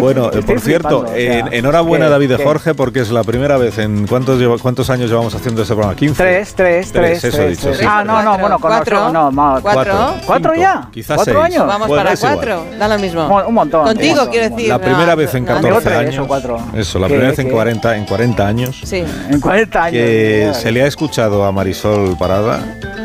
Bueno, 0.00 0.26
eh, 0.26 0.38
estoy 0.38 0.54
por 0.54 0.60
cierto, 0.60 1.06
enhorabuena 1.14 2.06
¿qué? 2.06 2.10
David 2.10 2.28
de 2.30 2.36
¿Qué? 2.36 2.44
Jorge 2.44 2.74
porque 2.74 3.00
es 3.00 3.10
la 3.10 3.24
primera 3.24 3.56
vez 3.58 3.78
en 3.78 4.06
cuántos 4.06 4.40
cuántos 4.60 4.90
años 4.90 5.10
llevamos 5.10 5.34
haciendo 5.34 5.62
este 5.62 5.74
programa, 5.74 5.96
15. 5.96 6.22
Tres, 6.22 6.54
tres, 6.54 6.92
tres. 6.92 7.24
eso 7.24 7.28
he 7.28 7.30
tres, 7.46 7.50
dicho, 7.58 7.68
tres. 7.68 7.78
sí. 7.78 7.86
Ah, 7.88 8.02
no, 8.04 8.22
no, 8.22 8.38
bueno, 8.38 8.58
con 8.58 8.70
Cuatro. 8.70 8.96
nosotros, 9.12 9.34
no. 9.34 9.58
Cuatro. 9.62 10.14
¿Cuatro 10.26 10.54
ya? 10.54 10.88
quizás 10.92 11.16
¿Cuatro 11.16 11.42
años? 11.42 11.66
Vamos 11.66 11.88
para 11.88 12.16
cuatro. 12.16 12.64
Da 12.78 12.88
lo 12.88 12.98
mismo. 12.98 13.26
Un, 13.46 13.54
montón. 13.54 13.84
Contigo, 13.84 14.28
quiero 14.30 14.50
decir. 14.54 14.68
La 14.68 14.78
primera 14.78 15.14
vez 15.14 15.31
en 15.34 15.44
no, 15.44 15.48
14 15.48 15.68
Digo 15.68 15.80
tres 15.80 15.96
años. 15.98 16.18
o 16.18 16.26
cuatro. 16.26 16.58
Eso, 16.74 16.98
la 16.98 17.06
¿Qué, 17.06 17.12
primera 17.14 17.30
vez 17.30 17.38
en 17.38 17.46
qué? 17.46 17.52
40, 17.52 17.96
en 17.96 18.04
40 18.06 18.46
años. 18.46 18.80
Sí. 18.84 19.04
En 19.30 19.40
40 19.40 19.82
años. 19.84 19.92
Que 19.92 20.50
se 20.54 20.72
le 20.72 20.82
ha 20.82 20.86
escuchado 20.86 21.44
a 21.44 21.52
Marisol 21.52 22.16
Parada 22.18 22.56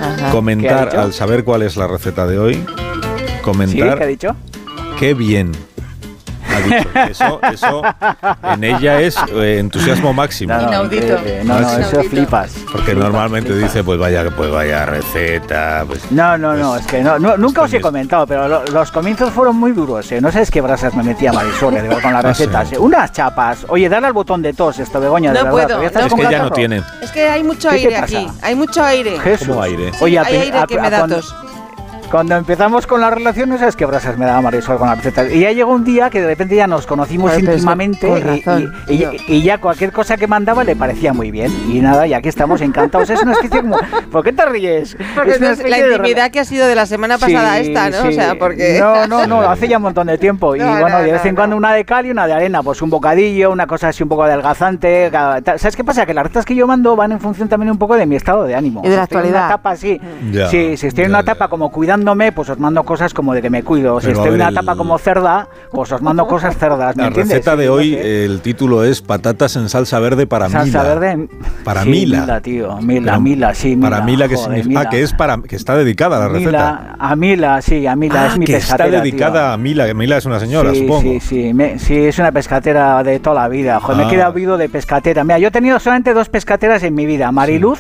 Ajá. 0.02 0.16
¿Qué 0.18 0.24
ha 0.26 0.32
comentar 0.32 0.96
al 0.96 1.14
saber 1.14 1.44
cuál 1.44 1.64
es 1.64 1.76
la 1.78 1.88
receta 1.88 2.26
de 2.28 2.38
hoy, 2.40 2.54
¿Sí? 2.56 2.66
comentar 3.42 3.98
¿Qué 3.98 4.04
ha 4.04 4.08
dicho? 4.08 4.36
qué 5.00 5.14
bien. 5.14 5.52
Ha 6.58 6.62
dicho. 6.62 6.90
Eso, 7.10 7.40
eso 7.52 7.82
en 8.54 8.64
ella 8.64 9.00
es 9.02 9.16
eh, 9.34 9.58
entusiasmo 9.60 10.14
máximo. 10.14 10.54
No, 10.54 10.62
no, 10.62 10.68
Inaudito. 10.70 11.06
increíble. 11.06 11.44
No, 11.44 11.54
no, 11.56 11.60
Inaudito. 11.62 12.00
eso 12.02 12.10
flipas. 12.10 12.52
Porque 12.72 12.96
normalmente 12.96 13.56
dice, 13.56 13.84
pues 13.84 14.00
vaya, 14.00 14.30
pues 14.36 14.52
vaya 14.52 14.86
receta. 14.86 15.84
Pues, 15.88 16.12
No, 16.12 16.38
no, 16.38 16.54
no, 16.56 16.70
Pues, 16.72 16.82
es 16.82 16.88
que 16.88 17.02
no, 17.02 17.20
no- 17.20 17.38
nunca 17.38 17.62
os 17.64 17.74
he 17.74 17.82
comentado, 17.82 18.26
pero 18.28 18.48
lo- 18.48 18.66
los 18.66 18.92
comienzos 18.92 19.32
fueron 19.32 19.56
muy 19.56 19.72
duros, 19.72 20.12
¿eh? 20.12 20.22
No 20.22 20.32
sabes 20.32 20.52
qué 20.52 20.62
brasas 20.62 20.94
me 20.96 21.04
metía 21.04 21.32
Marisol, 21.34 21.76
eh, 21.78 21.82
de 21.82 21.88
verdad, 21.88 22.02
con 22.04 22.14
las 22.14 22.26
Ah, 22.26 22.28
recetas. 22.30 22.72
¿eh? 22.74 22.78
Unas 22.78 23.12
chapas. 23.12 23.66
Oye, 23.70 23.88
dale 23.90 24.08
al 24.08 24.14
botón 24.14 24.42
de 24.42 24.54
tos 24.54 24.80
esto, 24.80 25.00
Begoña, 25.00 25.32
de 25.32 25.40
No 25.40 25.46
verdad. 25.46 25.52
puedo, 25.68 25.78
no 25.78 25.84
es 26.08 26.14
que 26.14 26.32
ya 26.32 26.40
no 26.44 26.52
tiene. 26.52 26.82
Es 27.02 27.12
que 27.12 27.28
hay 27.28 27.44
mucho 27.44 27.70
¿Qué 27.70 27.76
te 27.78 27.82
aire 27.88 27.98
aquí. 27.98 28.28
Hay 28.42 28.56
mucho 28.56 28.84
aire. 28.84 29.20
Jesús. 29.20 29.48
¿Cómo 29.48 29.62
aire? 29.62 29.92
Oye, 30.02 30.12
Sí, 30.14 30.18
a 30.18 30.22
hay 30.22 30.36
aire 30.38 30.58
a- 30.60 30.66
que 30.68 30.80
me 30.80 30.90
da 30.90 31.08
tos. 31.08 31.36
Cuando 32.12 32.36
empezamos 32.38 32.88
con 32.88 33.02
la 33.02 33.10
relación, 33.10 33.50
no 33.50 33.58
sabes 33.58 33.76
qué 33.76 33.86
brasas 33.86 34.18
me 34.18 34.26
daba 34.26 34.42
Marisol 34.42 34.78
con 34.78 34.88
las 34.88 34.98
recetas. 34.98 35.30
Y 35.32 35.42
ya 35.42 35.52
llegó 35.52 35.74
un 35.74 35.84
día 35.84 36.10
que 36.10 36.22
de 36.22 36.28
repente 36.28 36.56
ya 36.56 36.66
nos 36.66 36.88
conocimos 36.88 37.32
Joder, 37.32 37.40
es 37.44 37.46
que 37.50 37.54
íntimamente 37.56 38.08
y- 38.10 38.22
razón. 38.22 38.74
y, 38.88 38.94
y- 39.04 39.22
y 39.28 39.42
ya 39.44 39.58
cualquier 39.60 39.92
cosa 39.92 40.16
que 40.16 40.26
mandaba 40.26 40.64
le 40.64 40.76
parecía 40.78 41.12
muy 41.14 41.32
bien. 41.32 41.52
Y 41.70 41.82
nada, 41.82 42.08
y 42.08 42.14
aquí 42.14 42.30
estamos 42.30 42.62
encantados. 42.62 43.10
Es 43.10 43.22
una 43.22 43.34
especie 43.34 43.60
como... 43.62 43.78
¿Por 44.10 44.24
qué 44.24 44.32
te 44.32 44.46
ríes? 44.46 44.96
Porque 45.16 45.32
Es 45.32 45.38
una 45.40 45.52
es 45.52 45.58
la 45.60 45.64
especie 45.66 45.84
de 45.90 45.96
intimidad 45.96 46.32
que 46.32 46.40
ha 46.40 46.46
sido 46.46 46.66
de 46.66 46.76
la 46.76 46.86
semana 46.86 47.18
pasada 47.18 47.56
Sí, 47.58 47.68
esta, 47.68 47.90
¿no? 47.90 48.02
sí. 48.04 48.08
O 48.08 48.12
sea, 48.14 48.36
porque... 48.40 48.78
No, 48.80 49.06
no, 49.08 49.28
no, 49.28 49.42
hace 49.42 49.68
ya 49.68 49.76
un 49.78 49.84
montón 49.84 50.08
de 50.08 50.18
tiempo. 50.18 50.56
Y 50.56 50.60
No, 50.60 50.68
bueno, 50.80 50.88
no, 51.00 51.04
de 51.04 51.12
vez 51.12 51.24
no, 51.26 51.30
en 51.30 51.36
cuando 51.36 51.58
una 51.58 51.74
de 51.74 51.84
cal 51.84 52.06
y 52.06 52.12
una 52.12 52.26
de 52.26 52.34
arena. 52.34 52.64
Pues 52.64 52.82
un 52.82 52.90
bocadillo, 52.90 53.52
una 53.52 53.68
cosa 53.68 53.90
así 53.90 54.02
un 54.04 54.08
poco 54.10 54.24
adelgazante. 54.24 55.12
¿Sabes 55.12 55.76
qué 55.76 55.84
pasa? 55.84 56.06
Que 56.06 56.14
las 56.14 56.24
recetas 56.24 56.46
que 56.46 56.56
yo 56.56 56.68
mando 56.68 56.96
van 56.96 57.12
en 57.12 57.20
función 57.20 57.50
también 57.50 57.70
un 57.72 57.78
poco 57.78 57.96
de 57.98 58.06
mi 58.06 58.16
estado 58.16 58.46
de 58.46 58.56
ánimo. 58.56 58.82
Y 58.86 58.88
de 58.90 58.96
la 58.96 59.02
Si 59.02 59.04
estoy 59.04 59.16
en 59.18 59.36
actualidad. 59.36 59.46
una 59.46 59.54
etapa 59.56 59.70
así. 59.72 60.02
Sí, 60.50 60.78
si 60.78 60.88
estoy 60.88 61.04
en 61.04 61.10
una 61.12 61.20
etapa 61.20 61.50
como 61.50 61.70
cuidando 61.70 61.97
cuidándome, 61.98 62.32
pues 62.32 62.50
os 62.50 62.60
mando 62.60 62.84
cosas 62.84 63.14
como 63.14 63.34
de 63.34 63.42
que 63.42 63.50
me 63.50 63.64
cuido. 63.64 64.00
Si 64.00 64.08
Pero, 64.08 64.20
estoy 64.20 64.30
en 64.30 64.36
una 64.36 64.48
el- 64.50 64.54
etapa 64.54 64.76
como 64.76 64.98
cerda, 64.98 65.48
pues 65.72 65.92
os 65.92 66.02
mando 66.02 66.28
cosas 66.28 66.56
cerdas. 66.58 66.96
¿me 66.96 67.04
La 67.04 67.08
entiendes? 67.08 67.34
receta 67.38 67.56
de 67.56 67.70
hoy, 67.70 67.92
no 67.92 67.98
sé. 67.98 68.26
el 68.26 68.42
título 68.42 68.84
es 68.84 69.02
patatas 69.02 69.56
en 69.56 69.70
salsa 69.70 70.00
verde 70.00 70.28
para 70.28 70.50
Salsa 70.50 70.66
Mila. 70.66 70.84
verde. 70.96 71.28
Para 71.64 71.84
sí, 71.84 71.90
Mila. 71.90 72.42
tío. 72.42 72.78
Mila, 72.82 73.12
Pero, 73.14 73.22
Mila, 73.22 73.54
sí. 73.56 73.76
Mila, 73.76 73.90
Para 73.90 74.06
Mila, 74.06 74.28
que 74.28 74.38
significa 74.38 74.80
Mila. 74.80 74.90
que 74.90 75.02
es 75.02 75.14
para 75.14 75.38
que 75.42 75.56
está 75.56 75.76
dedicada 75.76 76.18
a 76.18 76.20
la 76.20 76.28
receta. 76.30 76.48
Mila, 76.50 76.96
a 77.00 77.16
Mila, 77.16 77.62
sí, 77.62 77.88
a 77.88 77.96
Mila, 77.96 78.24
Ah, 78.24 78.28
es 78.28 78.38
mi 78.38 78.46
que 78.46 78.58
está 78.58 78.76
pescatera. 78.78 79.02
tío. 79.02 79.12
dedicada 79.12 79.54
a 79.54 79.58
Mila, 79.58 79.86
que 79.88 79.94
Mila 79.94 80.18
es 80.18 80.26
una 80.26 80.40
señora, 80.40 80.72
sí, 80.74 80.80
supongo. 80.82 81.02
Sí, 81.02 81.20
sí, 81.20 81.54
me- 81.54 81.80
sí, 81.80 81.96
es 81.98 82.20
una 82.20 82.32
pescatera 82.32 83.04
de 83.04 83.20
toda 83.20 83.42
la 83.42 83.48
vida. 83.48 83.80
Joder, 83.80 83.98
me 83.98 84.04
Ah. 84.04 84.08
he 84.08 84.10
quedado 84.12 84.34
vivo 84.34 84.58
de 84.58 84.70
pescatera. 84.70 85.24
Mira, 85.24 85.40
yo 85.40 85.48
he 85.48 85.52
tenido 85.52 85.80
solamente 85.80 86.14
dos 86.14 86.30
pescateras 86.30 86.84
en 86.84 86.94
mi 86.96 87.06
vida. 87.06 87.32
Mariluz, 87.32 87.80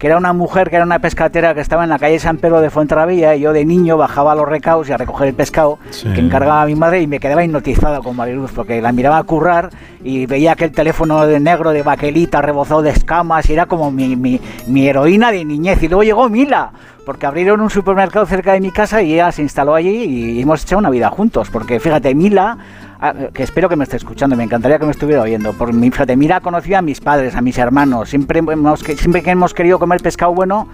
que 0.00 0.06
era 0.08 0.16
una 0.16 0.32
mujer 0.32 0.70
que 0.70 0.76
era 0.76 0.84
una 0.84 0.98
pescatera 0.98 1.54
que 1.54 1.60
estaba 1.60 1.84
en 1.84 1.90
la 1.90 1.98
calle 2.00 2.18
San 2.18 2.38
Pedro 2.38 2.60
de 2.60 2.70
Fuenterrabía 2.70 3.36
y 3.36 3.40
yo 3.42 3.52
de 3.52 3.64
niño 3.64 3.96
bajaba 3.96 4.32
a 4.32 4.34
los 4.34 4.48
recaos 4.48 4.88
y 4.88 4.92
a 4.92 4.96
recoger 4.96 5.28
el 5.28 5.34
pescado 5.34 5.78
Sí. 5.90 6.08
que 6.12 6.20
encargaba 6.20 6.62
a 6.62 6.66
mi 6.66 6.74
madre 6.74 7.02
y 7.02 7.06
me 7.06 7.20
quedaba 7.20 7.44
hipnotizado 7.44 8.02
con 8.02 8.16
Mariluz 8.16 8.50
porque 8.50 8.80
la 8.82 8.90
miraba 8.90 9.18
a 9.18 9.22
currar 9.22 9.70
y 10.02 10.24
veía 10.26 10.52
aquel 10.52 10.72
teléfono 10.72 11.26
de 11.26 11.38
negro 11.38 11.70
de 11.70 11.82
baquelita 11.82 12.40
rebozado 12.42 12.82
de 12.82 12.90
escamas 12.90 13.48
y 13.50 13.52
era 13.52 13.66
como 13.66 13.90
mi, 13.92 14.16
mi, 14.16 14.40
mi 14.66 14.88
heroína 14.88 15.30
de 15.30 15.44
niñez. 15.44 15.82
Y 15.82 15.88
luego 15.88 16.02
llegó 16.02 16.28
Mila 16.30 16.72
porque 17.04 17.26
abrieron 17.26 17.60
un 17.60 17.68
supermercado 17.70 18.24
cerca 18.24 18.52
de 18.54 18.60
mi 18.60 18.70
casa 18.70 19.02
y 19.02 19.12
ella 19.14 19.30
se 19.32 19.42
instaló 19.42 19.74
allí 19.74 20.04
y 20.04 20.40
hemos 20.40 20.62
hecho 20.62 20.78
una 20.78 20.88
vida 20.90 21.10
juntos. 21.10 21.50
Porque 21.50 21.78
fíjate, 21.78 22.14
Mila, 22.14 22.56
ah, 23.00 23.14
que 23.32 23.42
espero 23.42 23.68
que 23.68 23.76
me 23.76 23.84
esté 23.84 23.96
escuchando, 23.96 24.36
me 24.36 24.44
encantaría 24.44 24.78
que 24.78 24.84
me 24.84 24.92
estuviera 24.92 25.22
oyendo. 25.22 25.52
Por 25.52 25.72
mi, 25.72 25.90
ha 26.32 26.40
conocido 26.40 26.78
a 26.78 26.82
mis 26.82 27.00
padres, 27.00 27.34
a 27.34 27.40
mis 27.40 27.58
hermanos. 27.58 28.08
Siempre, 28.10 28.38
hemos, 28.40 28.82
que- 28.82 28.96
siempre 28.96 29.22
que 29.22 29.30
hemos 29.30 29.54
querido 29.54 29.78
comer 29.78 30.00
pescado 30.00 30.32
bueno, 30.34 30.68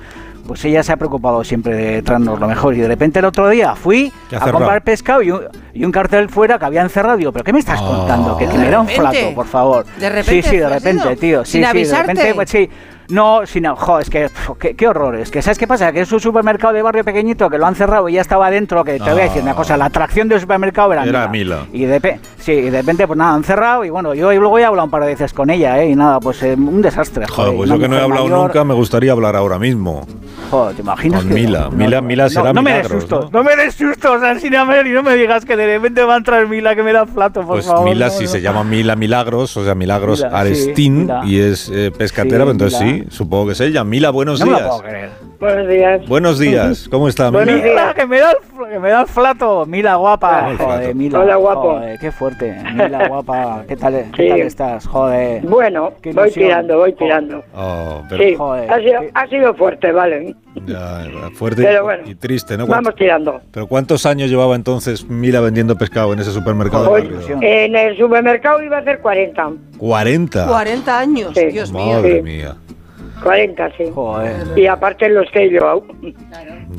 pues 0.46 0.64
ella 0.64 0.82
se 0.82 0.92
ha 0.92 0.96
preocupado 0.96 1.42
siempre 1.42 1.74
de 1.74 2.02
traernos 2.02 2.38
lo 2.38 2.46
mejor. 2.46 2.74
Y 2.74 2.78
de 2.80 2.88
repente 2.88 3.18
el 3.18 3.24
otro 3.24 3.48
día 3.48 3.74
fui 3.74 4.12
¿Qué 4.30 4.36
ha 4.36 4.44
a 4.44 4.52
comprar 4.52 4.82
pescado 4.82 5.22
y 5.22 5.30
un, 5.32 5.40
y 5.74 5.84
un 5.84 5.90
cartel 5.92 6.28
fuera 6.28 6.58
que 6.58 6.64
había 6.64 6.82
encerrado. 6.82 7.16
Digo, 7.16 7.32
¿pero 7.32 7.44
qué 7.44 7.52
me 7.52 7.58
estás 7.58 7.80
Ah. 7.82 7.86
contando? 7.86 8.36
Que, 8.36 8.46
que 8.46 8.56
me 8.58 8.70
da 8.70 8.80
un 8.80 8.88
flato, 8.88 9.34
por 9.34 9.46
favor. 9.46 9.84
De 9.98 10.08
repente 10.08 10.42
Sí, 10.42 10.48
sí, 10.50 10.56
de 10.58 10.68
repente, 10.68 11.16
tío. 11.16 11.44
Sí, 11.44 11.52
Sin 11.52 11.60
sí, 11.62 11.66
avisarte. 11.66 12.06
de 12.08 12.12
repente, 12.14 12.34
pues 12.34 12.50
sí. 12.50 12.70
No, 13.09 13.47
sin, 13.47 13.65
jo, 13.67 13.99
es 13.99 14.10
que, 14.10 14.28
qué, 14.59 14.75
qué 14.75 14.89
horror. 14.89 15.17
Es 15.17 15.31
que, 15.31 15.43
¿sabes 15.43 15.59
qué 15.59 15.67
pasa? 15.67 15.93
Que 15.93 16.01
es 16.01 16.12
un 16.12 16.20
supermercado 16.20 16.73
de 16.73 16.83
barrio 16.83 17.05
pequeñito 17.05 17.49
que 17.51 17.59
lo 17.59 17.67
han 17.67 17.75
cerrado 17.75 18.09
y 18.09 18.15
ya 18.15 18.20
estaba 18.20 18.47
adentro. 18.49 18.85
Que 18.85 18.94
te 18.99 19.10
voy 19.10 19.20
a 19.20 19.25
decir 19.25 19.43
una 19.43 19.55
cosa: 19.55 19.76
la 19.76 19.86
atracción 19.86 20.28
del 20.28 20.41
supermercado 20.41 20.93
era, 20.93 21.05
Era 21.05 21.28
Mila. 21.28 21.67
Mila. 21.73 21.85
Y 21.85 21.85
de, 21.86 22.20
sí, 22.39 22.52
y 22.52 22.70
de 22.70 22.78
repente, 22.81 23.07
pues 23.07 23.17
nada, 23.18 23.35
han 23.35 23.44
cerrado. 23.44 23.85
Y 23.85 23.91
bueno, 23.91 24.15
yo 24.15 24.33
luego 24.33 24.59
he 24.59 24.65
hablado 24.65 24.85
un 24.86 24.91
par 24.91 25.02
de 25.02 25.09
veces 25.09 25.33
con 25.33 25.51
ella, 25.51 25.81
¿eh? 25.83 25.91
Y 25.91 25.97
nada, 25.97 26.20
pues 26.20 26.43
eh, 26.43 26.55
un 26.55 26.83
desastre. 26.83 27.26
Joder, 27.26 27.52
Joder, 27.52 27.57
pues 27.57 27.70
yo 27.70 27.78
que 27.78 27.89
no 27.89 27.97
he 27.97 28.01
hablado 28.02 28.25
mayor. 28.25 28.39
nunca, 28.49 28.65
me 28.65 28.75
gustaría 28.75 29.12
hablar 29.12 29.36
ahora 29.36 29.59
mismo. 29.59 30.07
Joder, 30.51 30.76
¿te 30.76 30.83
imaginas? 30.83 31.20
Con 31.20 31.28
que- 31.28 31.35
Mila. 31.35 31.60
no, 31.70 31.70
Mila- 31.73 32.01
no, 32.01 32.07
Mila 32.07 32.25
no, 32.25 32.31
será 32.31 32.52
no 32.52 32.62
me 32.62 32.73
des 32.75 32.86
sustos, 32.89 33.33
¿no? 33.33 33.43
me 33.43 33.57
des 33.57 33.75
sustos, 33.75 34.23
Alsina 34.23 34.65
Mary, 34.65 34.91
no 34.91 35.02
me 35.02 35.17
digas 35.17 35.44
que 35.44 35.57
de 35.57 35.67
repente 35.67 36.02
va 36.05 36.15
a 36.15 36.17
entrar 36.18 36.47
Mila 36.47 36.75
que 36.76 36.83
me 36.85 36.93
da 36.93 37.05
flato, 37.07 37.41
por 37.41 37.57
Pues 37.57 37.67
favor. 37.67 37.85
Mila 37.89 38.07
no, 38.07 38.12
sí 38.12 38.25
no. 38.25 38.31
se 38.31 38.41
llama 38.43 38.62
Mila 38.62 38.94
Milagros, 38.97 39.57
o 39.57 39.65
sea, 39.65 39.75
Milagros 39.75 40.20
Mila, 40.20 40.31
sí, 40.31 40.36
Arestín, 40.36 40.99
Mila. 41.02 41.23
y 41.25 41.41
es 41.41 41.68
eh, 41.75 41.91
pescatera, 41.97 42.39
Sí, 42.39 42.43
pues 42.44 42.52
entonces 42.52 42.81
Mila. 42.83 42.95
Sí, 43.05 43.07
supongo 43.10 43.47
que 43.47 43.52
es 43.52 43.60
ella. 43.60 43.84
Mila, 43.84 44.10
buenos 44.10 44.41
No 44.41 44.47
me 44.47 44.52
lo 44.52 44.58
días. 44.58 44.68
puedo 44.68 44.83
creer. 44.83 45.10
Buenos 45.39 45.68
días. 45.68 46.08
Buenos 46.08 46.39
días, 46.39 46.89
¿cómo 46.91 47.08
está 47.08 47.31
Mila? 47.31 47.44
Buenos 47.44 47.62
Mila, 47.62 47.94
que 47.94 48.07
me 48.07 48.18
da 48.20 48.31
el, 48.33 48.68
que 48.73 48.78
me 48.78 48.89
da 48.89 49.00
el 49.02 49.07
flato. 49.07 49.66
Mila, 49.66 49.97
guapa. 49.97 50.50
el 50.50 50.57
Joder. 50.57 50.94
Mila. 50.94 51.20
Hola, 51.20 51.36
guapo. 51.36 51.73
Joder, 51.75 51.99
qué 51.99 52.10
fuerte. 52.10 52.57
Mila, 52.75 53.08
guapa. 53.08 53.65
¿Qué 53.68 53.76
tal, 53.76 54.10
qué 54.16 54.28
tal 54.31 54.41
estás? 54.41 54.86
Joder. 54.86 55.42
Bueno, 55.42 55.92
voy 56.15 56.31
tirando, 56.31 56.78
voy 56.78 56.94
tirando. 56.94 57.44
Oh, 57.55 58.02
pero 58.08 58.23
Sí, 58.25 58.34
Joder, 58.34 58.73
ha 58.73 58.78
sido, 58.81 59.00
ha 59.12 59.26
sido 59.26 59.55
fuerte, 59.55 59.92
vale. 59.92 60.34
ya, 60.66 61.05
fuerte 61.34 61.62
Pero 61.62 61.81
y- 61.81 61.84
bueno, 61.84 62.02
y 62.07 62.15
triste, 62.15 62.57
¿no? 62.57 62.66
Vamos 62.66 62.94
tirando. 62.94 63.42
Pero 63.52 63.66
¿cuántos 63.66 64.07
años 64.07 64.31
llevaba 64.31 64.57
entonces 64.57 65.05
Mila 65.05 65.41
vendiendo 65.41 65.76
pescado 65.76 66.15
en 66.15 66.20
ese 66.20 66.31
supermercado? 66.33 66.91
Hoy, 66.91 67.10
en 67.42 67.76
el 67.76 67.94
supermercado 67.99 68.62
iba 68.62 68.78
a 68.78 68.84
ser 68.84 69.00
40. 69.00 69.50
40. 69.76 70.47
40 70.47 70.99
años, 70.99 71.33
Sí. 71.34 71.44
Dios 71.47 71.70
mío. 71.70 71.97
Madre 71.97 72.23
mía. 72.23 72.55
40, 73.22 73.70
sí. 73.76 73.84
Joder. 73.94 74.34
Y 74.56 74.66
aparte 74.66 75.08
los 75.08 75.30
que 75.30 75.44
he 75.44 75.48
llevado. 75.50 75.84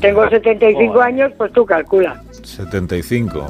Tengo 0.00 0.28
75 0.28 0.92
Joder. 0.92 1.06
años, 1.06 1.32
pues 1.36 1.52
tú 1.52 1.64
calcula. 1.66 2.22
75. 2.42 3.46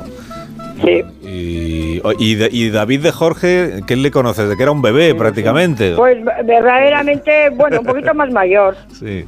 Sí. 0.84 1.02
Y, 1.22 2.00
y, 2.18 2.48
y 2.50 2.70
David 2.70 3.02
de 3.02 3.12
Jorge, 3.12 3.80
¿qué 3.86 3.96
le 3.96 4.10
conoces? 4.10 4.48
De 4.48 4.56
que 4.56 4.62
era 4.62 4.72
un 4.72 4.80
bebé 4.82 5.14
prácticamente. 5.14 5.94
Pues 5.96 6.18
verdaderamente, 6.44 7.50
bueno, 7.50 7.80
un 7.80 7.86
poquito 7.86 8.14
más 8.14 8.30
mayor. 8.32 8.76
Sí. 8.98 9.24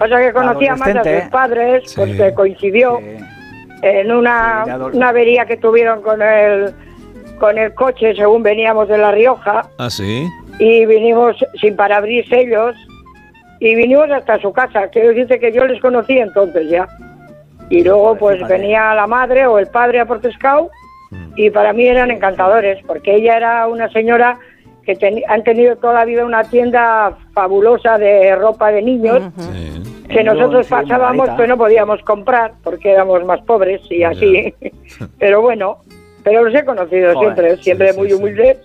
O 0.00 0.06
sea 0.06 0.20
que 0.20 0.32
conocía 0.32 0.76
más 0.76 0.94
a 0.94 1.02
sus 1.02 1.30
padres, 1.30 1.82
Sí. 1.90 1.94
pues 1.96 2.16
que 2.16 2.32
coincidió 2.34 2.98
Sí. 3.00 3.24
en 3.82 4.12
una, 4.12 4.64
Sí, 4.64 4.70
una 4.96 5.08
avería 5.08 5.44
que 5.46 5.56
tuvieron 5.56 6.02
con 6.02 6.22
el, 6.22 6.72
con 7.40 7.58
el 7.58 7.74
coche 7.74 8.14
según 8.14 8.42
veníamos 8.44 8.88
de 8.88 8.96
La 8.98 9.10
Rioja 9.10 9.68
Ah, 9.78 9.90
sí. 9.90 10.24
y 10.60 10.86
vinimos 10.86 11.36
sin 11.60 11.74
parabris 11.74 12.30
ellos 12.30 12.76
y 13.60 13.74
vinimos 13.74 14.10
hasta 14.10 14.38
su 14.40 14.52
casa. 14.52 14.88
Quiero 14.88 15.08
decirte 15.08 15.40
que 15.40 15.52
yo 15.52 15.66
les 15.66 15.80
conocí 15.80 16.18
entonces 16.18 16.68
ya. 16.68 16.86
Y 17.70 17.84
luego 17.84 18.16
pues 18.16 18.46
venía 18.48 18.94
la 18.94 19.06
madre 19.06 19.46
o 19.46 19.58
el 19.58 19.66
padre 19.66 20.00
a 20.00 20.06
por 20.06 20.20
pescado 20.20 20.70
y 21.36 21.50
para 21.50 21.72
mí 21.72 21.86
eran 21.86 22.10
encantadores 22.10 22.82
porque 22.86 23.14
ella 23.16 23.36
era 23.36 23.66
una 23.66 23.90
señora 23.90 24.38
que 24.84 25.24
han 25.28 25.42
tenido 25.44 25.76
toda 25.76 25.94
la 25.94 26.04
vida 26.06 26.24
una 26.24 26.44
tienda 26.44 27.16
fabulosa 27.34 27.98
de 27.98 28.34
ropa 28.36 28.70
de 28.70 28.82
niños 28.82 29.22
sí. 29.36 29.82
que 30.08 30.24
nosotros 30.24 30.66
Sí, 30.66 30.70
pasábamos 30.70 31.28
pero 31.36 31.48
no 31.48 31.58
podíamos 31.58 32.00
comprar 32.02 32.52
porque 32.62 32.92
éramos 32.92 33.22
más 33.24 33.40
pobres 33.42 33.82
y 33.90 34.02
así. 34.02 34.54
pero 35.18 35.42
bueno, 35.42 35.78
pero 36.24 36.44
los 36.44 36.54
he 36.54 36.64
conocido 36.64 37.12
Joder, 37.14 37.34
siempre, 37.34 37.56
siempre 37.62 37.92
sí, 37.92 37.98
muy 37.98 38.08
sí. 38.08 38.14
humildes 38.14 38.58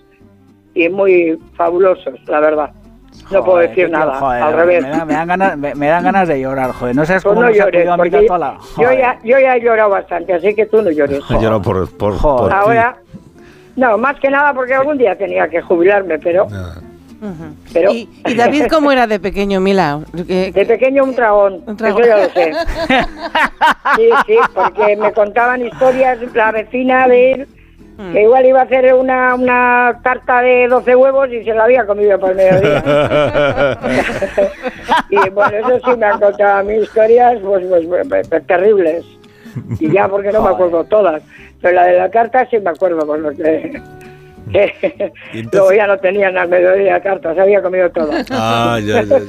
y 0.74 0.88
muy 0.88 1.38
fabulosos, 1.56 2.18
la 2.26 2.40
verdad. 2.40 2.70
No 3.30 3.44
puedo 3.44 3.58
decir 3.58 3.90
nada, 3.90 4.14
joder, 4.20 4.42
al 4.42 4.52
revés. 4.54 4.82
Me, 4.82 4.90
da- 4.90 5.04
me 5.04 5.12
dan 5.14 5.28
ganas, 5.28 5.56
me, 5.58 5.74
me 5.74 5.86
dan 5.88 6.04
ganas 6.04 6.28
de 6.28 6.40
llorar, 6.40 6.72
joder. 6.72 6.94
No 6.94 7.04
sabes 7.06 7.22
Tú 7.22 7.30
cómo 7.30 7.42
no 7.42 7.50
llores, 7.50 7.82
cuidado 7.82 8.02
Mila 8.02 8.10
porque 8.18 8.26
toda 8.26 8.38
la... 8.38 8.58
yo 8.78 8.92
ya, 8.92 9.18
yo 9.24 9.38
ya 9.38 9.56
he 9.56 9.60
llorado 9.60 9.90
bastante, 9.90 10.34
así 10.34 10.54
que 10.54 10.66
tú 10.66 10.82
no 10.82 10.90
llores. 10.90 11.20
Lloro 11.28 11.60
por, 11.62 11.88
por, 11.96 12.16
Joder. 12.18 12.38
por 12.40 12.48
ti. 12.50 12.54
Ahora, 12.56 12.96
no, 13.76 13.98
más 13.98 14.18
que 14.20 14.30
nada 14.30 14.52
porque 14.52 14.74
algún 14.74 14.98
día 14.98 15.16
tenía 15.16 15.48
que 15.48 15.60
jubilarme, 15.62 16.18
pero, 16.18 16.46
pero 17.72 17.92
¿Y, 17.92 18.08
y 18.26 18.34
David 18.34 18.66
cómo 18.70 18.92
era 18.92 19.06
de 19.06 19.18
pequeño, 19.18 19.58
Mila? 19.60 20.00
De 20.12 20.64
pequeño 20.68 21.04
un 21.04 21.14
dragón, 21.14 21.62
Un 21.66 21.76
dragón. 21.76 22.02
eso 22.02 22.08
ya 22.08 22.16
lo 22.24 22.30
sé. 22.30 22.52
Sí, 23.96 24.08
sí, 24.26 24.36
porque 24.54 24.96
me 24.96 25.12
contaban 25.12 25.64
historias 25.64 26.18
la 26.34 26.52
vecina 26.52 27.06
de 27.08 27.32
él, 27.32 27.48
Mm. 27.96 28.12
que 28.12 28.22
igual 28.22 28.44
iba 28.44 28.60
a 28.60 28.64
hacer 28.64 28.92
una, 28.92 29.36
una 29.36 30.00
tarta 30.02 30.40
de 30.40 30.66
12 30.66 30.96
huevos 30.96 31.28
y 31.30 31.44
se 31.44 31.54
la 31.54 31.64
había 31.64 31.86
comido 31.86 32.18
por 32.18 32.34
mediodía. 32.34 32.82
y 35.10 35.30
bueno, 35.30 35.56
eso 35.56 35.80
sí 35.84 35.96
me 35.96 36.06
han 36.06 36.18
contado 36.18 36.58
a 36.58 36.62
mí 36.64 36.74
historias 36.74 37.38
pues, 37.40 37.64
pues, 37.66 37.86
pues, 38.08 38.28
pues, 38.28 38.46
terribles. 38.46 39.04
Y 39.78 39.92
ya 39.92 40.08
porque 40.08 40.32
no 40.32 40.42
me 40.42 40.48
acuerdo 40.50 40.82
todas. 40.84 41.22
Pero 41.62 41.76
la 41.76 41.84
de 41.84 41.98
la 41.98 42.10
carta 42.10 42.46
sí 42.50 42.58
me 42.58 42.70
acuerdo 42.70 43.06
por 43.06 43.20
lo 43.20 43.30
que... 43.30 43.80
Luego 45.52 45.72
ya 45.72 45.86
no 45.86 45.98
tenían 45.98 46.36
al 46.36 46.48
mediodía 46.48 47.00
carta, 47.02 47.34
se 47.34 47.40
había 47.40 47.62
comido 47.62 47.90
todas. 47.90 48.26
Ah, 48.30 48.78
ya, 48.82 49.02
ya, 49.02 49.18
ya. 49.18 49.24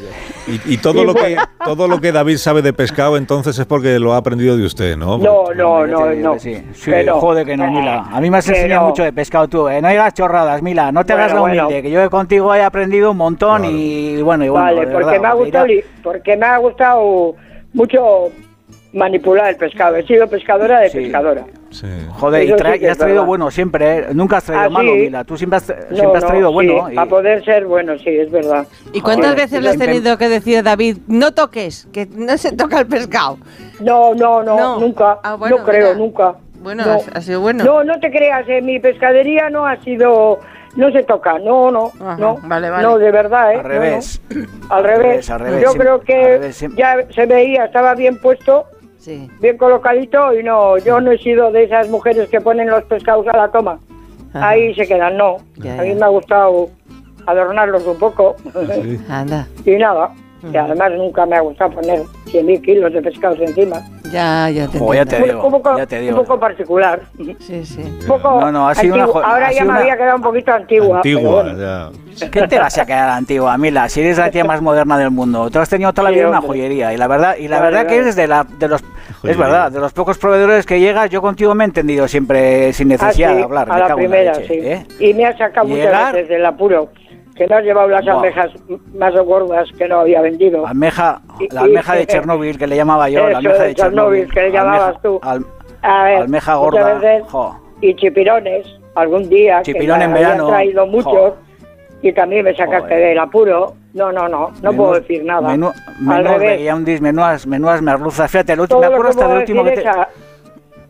Y, 0.47 0.73
y 0.73 0.77
todo 0.77 1.01
Y 1.03 1.05
lo 1.05 1.13
que 1.13 1.21
bueno. 1.21 1.41
todo 1.65 1.87
lo 1.87 1.99
que 2.01 2.11
David 2.11 2.37
sabe 2.37 2.61
de 2.61 2.73
pescado 2.73 3.17
entonces 3.17 3.57
es 3.57 3.65
porque 3.65 3.97
lo 3.99 4.13
ha 4.13 4.17
aprendido 4.17 4.57
de 4.57 4.65
usted, 4.65 4.95
¿no? 4.97 5.17
No, 5.17 5.53
no, 5.55 5.87
no, 5.87 6.11
no. 6.13 6.39
Sí, 6.39 6.63
Sí, 6.73 6.91
no. 7.05 7.19
joder 7.19 7.45
que 7.45 7.55
no, 7.57 7.69
Mila. 7.71 8.05
A 8.11 8.19
mí 8.21 8.29
me 8.29 8.37
has 8.37 8.47
enseñado 8.49 8.83
no. 8.83 8.89
mucho 8.89 9.03
de 9.03 9.13
pescado 9.13 9.47
tú, 9.47 9.67
¿eh? 9.69 9.81
No 9.81 9.89
digas 9.89 10.13
chorradas, 10.13 10.61
Mila. 10.61 10.91
No 10.91 11.05
te 11.05 11.13
Bueno, 11.13 11.23
hagas 11.23 11.33
la 11.35 11.41
bueno. 11.41 11.63
humilde, 11.67 11.81
que 11.83 11.91
yo 11.91 12.09
contigo 12.09 12.53
he 12.53 12.61
aprendido 12.63 13.11
un 13.11 13.17
montón 13.17 13.61
Claro. 13.61 13.75
y 13.75 14.21
bueno, 14.21 14.45
y 14.45 14.49
bueno. 14.49 14.65
vale, 14.65 14.87
porque 14.87 15.05
verdad, 15.05 15.21
me 15.21 15.27
ha 15.27 15.33
gustado, 15.33 15.65
porque 16.03 16.37
me 16.37 16.45
ha 16.45 16.57
gustado 16.57 17.35
mucho 17.73 18.29
manipular 18.95 19.49
el 19.49 19.57
pescado. 19.57 19.95
He 19.98 20.06
sido 20.07 20.27
pescadora 20.27 20.80
de 20.80 20.90
Sí. 20.90 20.98
pescadora. 21.01 21.43
Sí. 21.69 21.88
Joder, 22.14 22.43
y, 22.48 22.51
tra- 22.53 22.77
sí 22.77 22.85
y 22.85 22.88
has 22.88 22.98
traído 22.98 23.15
verdad. 23.17 23.27
bueno 23.27 23.51
siempre, 23.51 23.98
¿eh? 23.98 24.06
Nunca 24.14 24.38
has 24.38 24.45
traído 24.45 24.65
Ah, 24.65 24.69
malo, 24.69 24.91
sí. 24.93 24.98
Mila. 24.99 25.24
Tú 25.25 25.38
siempre 25.38 25.57
has, 25.57 25.67
No, 25.67 25.75
siempre 25.98 26.17
has 26.17 26.24
no, 26.24 26.27
traído 26.30 26.48
sí, 26.49 26.53
bueno. 26.53 26.91
y- 26.91 26.98
A 26.98 27.06
poder 27.06 27.43
ser 27.43 27.65
bueno, 27.65 27.98
sí, 27.99 28.09
es 28.09 28.32
verdad. 28.32 28.65
¿Y 28.93 29.01
cuántas 29.01 29.32
Joder, 29.32 29.43
veces 29.45 29.61
le 29.61 29.69
has 29.69 29.77
tenido 29.77 30.17
que 30.17 30.30
decir 30.30 30.57
a 30.59 30.64
David, 30.64 30.98
no 31.07 31.33
toques, 31.33 31.88
que 31.91 32.07
no 32.15 32.38
se 32.38 32.53
toca 32.56 32.80
el 32.80 32.88
pescado? 32.88 33.38
No, 33.82 34.15
no, 34.15 34.41
no, 34.41 34.56
No. 34.57 34.80
nunca. 34.80 35.19
Ah, 35.24 35.35
bueno, 35.35 35.57
no 35.57 35.64
creo, 35.65 35.88
mira. 35.90 35.98
nunca. 35.98 36.35
Bueno, 36.61 36.83
no. 36.85 36.98
ha- 37.14 37.22
sido 37.22 37.41
bueno. 37.41 37.64
No, 37.65 37.83
no 37.83 37.99
te 37.99 38.09
creas, 38.09 38.48
en 38.48 38.65
mi 38.65 38.80
pescadería 38.80 39.49
no 39.49 39.67
ha 39.67 39.75
sido... 39.83 40.40
No 40.77 40.91
se 40.91 41.03
toca, 41.03 41.40
no, 41.40 41.72
no, 41.72 41.90
Ajá, 42.01 42.17
no. 42.17 42.38
vale, 42.43 42.69
vale. 42.69 42.83
No, 42.83 42.98
de 42.98 43.09
verdad, 43.09 43.53
¿eh? 43.53 43.56
Al 43.56 43.64
No, 43.64 43.69
revés. 43.69 44.22
no. 44.30 44.45
Al 44.69 44.83
revés. 44.83 45.30
al 45.30 45.40
revés, 45.40 45.61
Yo 45.64 45.69
siempre- 45.69 45.85
creo 45.88 45.99
que 46.01 46.27
revés, 46.38 46.65
ya 46.75 46.98
se 47.15 47.25
veía, 47.27 47.64
estaba 47.65 47.95
bien 47.95 48.19
puesto, 48.19 48.65
Sí. 49.06 49.30
bien 49.40 49.56
colocadito 49.56 50.34
y 50.34 50.42
no, 50.42 50.80
yo 50.80 51.00
no 51.00 51.11
he 51.11 51.19
sido 51.19 51.51
de 51.51 51.66
esas 51.66 51.88
mujeres 51.90 52.27
que 52.27 52.42
ponen 52.42 52.72
los 52.72 52.84
pescados 52.85 53.27
a 53.27 53.38
la 53.38 53.51
toma. 53.51 53.77
Ajá. 54.34 54.50
Ahí 54.50 54.74
se 54.74 54.88
quedan, 54.88 55.16
no. 55.16 55.38
Ya, 55.58 55.80
a 55.80 55.84
mí 55.84 55.93
me 55.93 56.06
ha 56.06 56.08
gustado 56.08 56.72
adornarlos 57.27 57.85
un 57.85 58.00
poco 58.00 58.35
Anda. 59.08 59.48
y 59.66 59.75
nada. 59.75 60.11
Y 60.51 60.58
además 60.58 60.92
nunca 60.98 61.24
me 61.27 61.35
ha 61.35 61.42
gustado 61.42 61.72
poner 61.72 62.00
100.000 62.25 62.61
kilos 62.64 62.93
de 62.93 63.01
pescados 63.03 63.40
encima. 63.42 63.80
Ya, 64.11 64.50
ya 64.50 64.67
te 64.67 64.77
ya 64.80 65.06
digo, 65.25 65.45
un, 65.45 65.51
poco, 65.51 65.77
ya 65.77 65.85
te 65.85 66.00
un 66.00 66.06
digo. 66.06 66.17
poco 66.24 66.40
particular. 66.40 67.01
Sí, 67.40 67.66
sí. 67.66 67.82
Un 67.82 68.08
poco 68.08 68.40
No, 68.42 68.51
no, 68.51 68.69
ha 68.69 68.75
sido 68.75 68.93
una 68.95 69.03
antiguo. 69.03 69.22
jo- 69.22 69.27
Ahora 69.27 69.48
ha 69.48 69.51
ya 69.51 69.66
me 69.66 69.74
había 69.80 69.98
quedado 69.98 70.16
un 70.17 70.22
poquito 70.22 70.51
antigua. 70.53 71.00
pero 71.03 71.17
Antigua, 71.17 71.43
bueno. 71.43 71.59
ya. 71.59 72.30
¿Qué 72.30 72.48
te 72.48 72.59
vas 72.59 72.77
a 72.77 72.85
quedar 72.85 73.09
antigua, 73.09 73.58
Mila? 73.58 73.90
Si 73.90 74.00
eres 74.01 74.17
la 74.17 74.32
tía 74.32 74.43
más 74.45 74.61
moderna 74.61 74.98
del 74.98 75.11
mundo. 75.11 75.50
Tú 75.50 75.59
has 75.59 75.67
tenido 75.69 75.92
toda 75.92 76.03
la 76.03 76.09
Sí, 76.11 76.16
vida 76.16 76.30
una 76.30 76.42
joyería. 76.42 76.93
Y 76.93 76.98
la 76.98 77.08
verdad, 77.08 77.35
y 77.38 77.48
la 77.50 77.59
verdad 77.59 77.88
que 77.88 77.98
eres 77.98 78.16
de, 78.16 78.27
la, 78.27 78.45
de 78.58 78.67
los... 78.69 78.84
Es 79.24 79.38
verdad, 79.38 79.72
de 79.72 79.80
los 79.80 79.92
pocos 79.92 80.17
proveedores 80.17 80.66
que 80.66 80.80
llegas, 80.80 81.09
yo 81.09 81.22
contigo 81.22 81.53
me 81.56 81.64
he 81.64 81.67
entendido 81.67 82.08
siempre 82.08 82.72
sin 82.74 82.92
Ah, 82.93 82.98
sí, 82.98 83.03
necesidad 83.03 83.35
de 83.35 83.43
hablar. 83.43 83.69
a 83.72 83.80
la 83.80 83.95
primera, 83.95 84.34
leche, 84.34 84.48
sí. 84.48 84.59
¿eh? 84.66 84.85
Y 85.00 85.14
me 85.14 85.25
ha 85.25 85.38
sacado 85.38 85.67
muchas 85.67 86.14
veces 86.14 86.30
del 86.30 86.45
apuro. 86.45 86.90
Que 87.35 87.43
has 87.43 87.64
llevado 87.64 87.89
las 87.89 88.07
almejas 88.07 88.51
más 88.97 89.14
gordas 89.14 89.69
que 89.77 89.88
no 89.89 89.99
había 89.99 90.22
vendido. 90.22 90.65
Almeja, 90.65 91.22
Y- 91.39 91.53
la 91.53 91.61
almeja 91.61 91.95
y- 91.95 91.99
de 91.99 92.07
Chernobyl, 92.07 92.57
que 92.57 92.65
le 92.67 92.75
llamaba 92.77 93.09
yo, 93.09 93.30
la 93.30 93.38
almeja 93.39 93.61
de 93.64 93.67
de. 93.69 93.75
Chernobyl, 93.75 94.31
que 94.31 94.41
le 94.41 94.51
llamabas 94.51 94.81
Almeja- 94.81 95.01
tú. 95.01 95.19
al- 95.22 95.45
A 95.81 96.03
ver, 96.05 96.17
almeja 96.22 96.55
gorda. 96.55 96.93
veces, 96.95 97.23
y 97.81 97.93
chipirones, 97.95 98.65
algún 98.95 99.27
día, 99.30 99.61
Chipirón 99.64 99.99
que 99.99 100.05
en 100.05 100.14
verano, 100.14 100.47
traído 100.47 100.88
muchos, 100.88 101.11
jo. 101.14 101.35
y 102.01 102.14
también 102.14 102.45
me 102.45 102.55
sacaste 102.55 102.88
Joder. 102.88 103.07
del 103.09 103.19
apuro. 103.19 103.73
No, 103.93 104.11
no, 104.11 104.27
no, 104.30 104.51
no 104.61 104.72
Menú- 104.72 104.77
puedo 104.77 104.93
decir 104.93 105.23
nada. 105.25 105.49
Menú, 105.49 105.67
Al 105.67 106.01
menudos 106.01 106.31
revés, 106.39 106.49
veguiandis, 106.57 107.01
menudas, 107.01 107.45
menudas 107.47 107.81
merluzas. 107.81 108.31
Fíjate, 108.31 108.53
el 108.53 108.61
último, 108.61 108.80
me 108.80 108.85
acuerdo 108.88 109.09
hasta 109.09 109.22
puedo 109.22 109.30
del 109.33 109.39
último 109.41 109.64
que 109.65 109.69
decir 109.72 109.83
te... 109.83 109.89
es 109.89 109.95
a- 109.97 110.09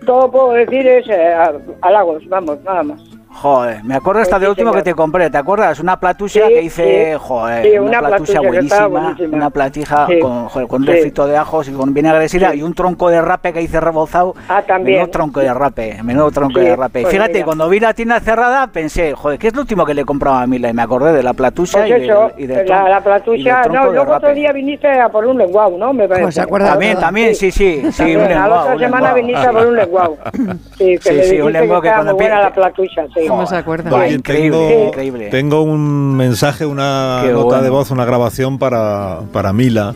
todo 0.06 0.32
puedo 0.32 0.51
decir 0.53 0.88
es 0.88 1.07
eh, 1.09 1.35
halagos, 1.82 2.27
vamos, 2.30 2.61
nada 2.64 2.83
más. 2.83 3.01
Joder, 3.38 3.83
me 3.83 3.95
acuerdo 3.95 4.22
hasta 4.22 4.38
Pues 4.38 4.41
del 4.43 4.49
último 4.51 4.72
que 4.72 4.81
te 4.81 4.93
compré, 4.95 5.30
¿te 5.30 5.38
acuerdas? 5.38 5.80
Una 5.81 5.99
platusia 5.99 6.47
Sí, 6.47 6.53
que 6.53 6.61
hice, 6.64 7.11
sí. 7.14 7.19
joder, 7.22 7.65
Sí, 7.65 7.77
una, 7.77 7.99
una 7.99 8.07
platusia 8.07 8.39
buenísima, 8.39 8.88
buenísima. 8.88 9.38
una 9.38 9.49
platija 9.49 10.07
Sí. 10.07 10.19
con, 10.19 10.47
joder, 10.47 10.67
con 10.69 10.81
un 10.83 10.88
refrito 10.88 11.27
de 11.27 11.35
ajos 11.38 11.67
y 11.67 11.73
con 11.73 11.93
vinagre 11.93 12.27
de 12.30 12.55
y 12.55 12.61
un 12.64 12.73
tronco 12.73 13.09
de 13.09 13.22
rape 13.22 13.51
que 13.51 13.61
hice 13.61 13.81
rebozado. 13.81 14.35
Ah, 14.47 14.61
también. 14.65 14.99
Menudo 14.99 15.11
tronco 15.11 15.39
de 15.41 15.53
rape, 15.53 15.99
menudo 16.01 16.31
tronco 16.31 16.59
Sí, 16.59 16.65
de 16.65 16.75
rape. 16.77 16.99
Y 16.99 17.03
pues 17.03 17.14
Fíjate, 17.14 17.33
mira. 17.33 17.45
cuando 17.45 17.67
vi 17.67 17.80
la 17.81 17.93
tienda 17.93 18.19
cerrada 18.22 18.67
pensé, 18.67 19.14
joder, 19.14 19.38
¿qué 19.38 19.47
es 19.49 19.53
lo 19.53 19.61
último 19.61 19.85
que 19.85 19.93
le 19.93 20.05
compraba 20.05 20.41
a 20.41 20.47
Mila? 20.47 20.69
Y 20.69 20.73
me 20.73 20.81
acordé 20.83 21.11
de 21.11 21.22
la 21.22 21.33
platusia 21.33 21.80
Pues 21.81 21.89
y, 21.89 21.93
del- 21.93 22.03
eso, 22.09 22.31
y 22.38 22.45
del 22.47 22.57
la, 22.57 22.64
tronco- 22.83 22.89
la 22.89 23.01
platusia, 23.01 23.61
no, 23.64 23.85
de 23.88 23.91
luego 23.95 24.01
otro 24.14 24.14
rape. 24.30 24.33
día 24.33 24.53
viniste 24.53 24.88
a 24.89 25.09
por 25.09 25.25
un 25.25 25.38
lenguau, 25.38 25.77
¿no? 25.77 25.91
Me 25.91 26.07
parece. 26.07 26.31
se 26.31 26.41
acuerda 26.41 26.69
También, 26.72 26.97
también, 26.99 27.35
sí, 27.35 27.51
sí, 27.51 27.81
sí, 27.91 27.97
También, 27.97 28.19
un 28.19 28.25
a 28.25 28.30
la 28.30 28.39
lenguao, 28.39 28.61
otra 28.64 28.80
semana 28.80 29.14
lenguao. 29.14 29.15
viniste 29.15 29.45
a 29.45 29.51
por 29.51 29.65
un 29.67 29.75
lenguau. 29.75 30.17
Sí, 30.77 30.97
que 30.99 31.23
Sí, 31.23 31.41
un 31.41 31.51
lenguao 31.53 31.81
que 31.81 31.89
cuando 31.89 32.17
la 32.17 32.49
platusia, 32.53 33.05
sí. 33.14 33.24
¿Cómo 33.27 33.45
se 33.47 33.55
acuerda? 33.55 33.89
Buah, 33.89 34.05
Oye, 34.05 34.13
increíble, 34.15 34.57
tengo, 34.67 34.87
increíble. 34.87 35.29
tengo 35.29 35.61
un 35.61 36.15
mensaje, 36.15 36.65
una 36.65 37.21
Qué 37.23 37.31
nota 37.31 37.45
bueno. 37.45 37.61
de 37.63 37.69
voz, 37.69 37.91
una 37.91 38.05
grabación 38.05 38.57
para, 38.57 39.19
para 39.31 39.53
Mila. 39.53 39.93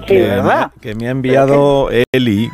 Sí, 0.00 0.14
que, 0.14 0.22
¿verdad? 0.22 0.70
me, 0.74 0.80
que 0.80 0.94
me 0.94 1.08
ha 1.08 1.10
enviado 1.10 1.88
Eli. 2.12 2.50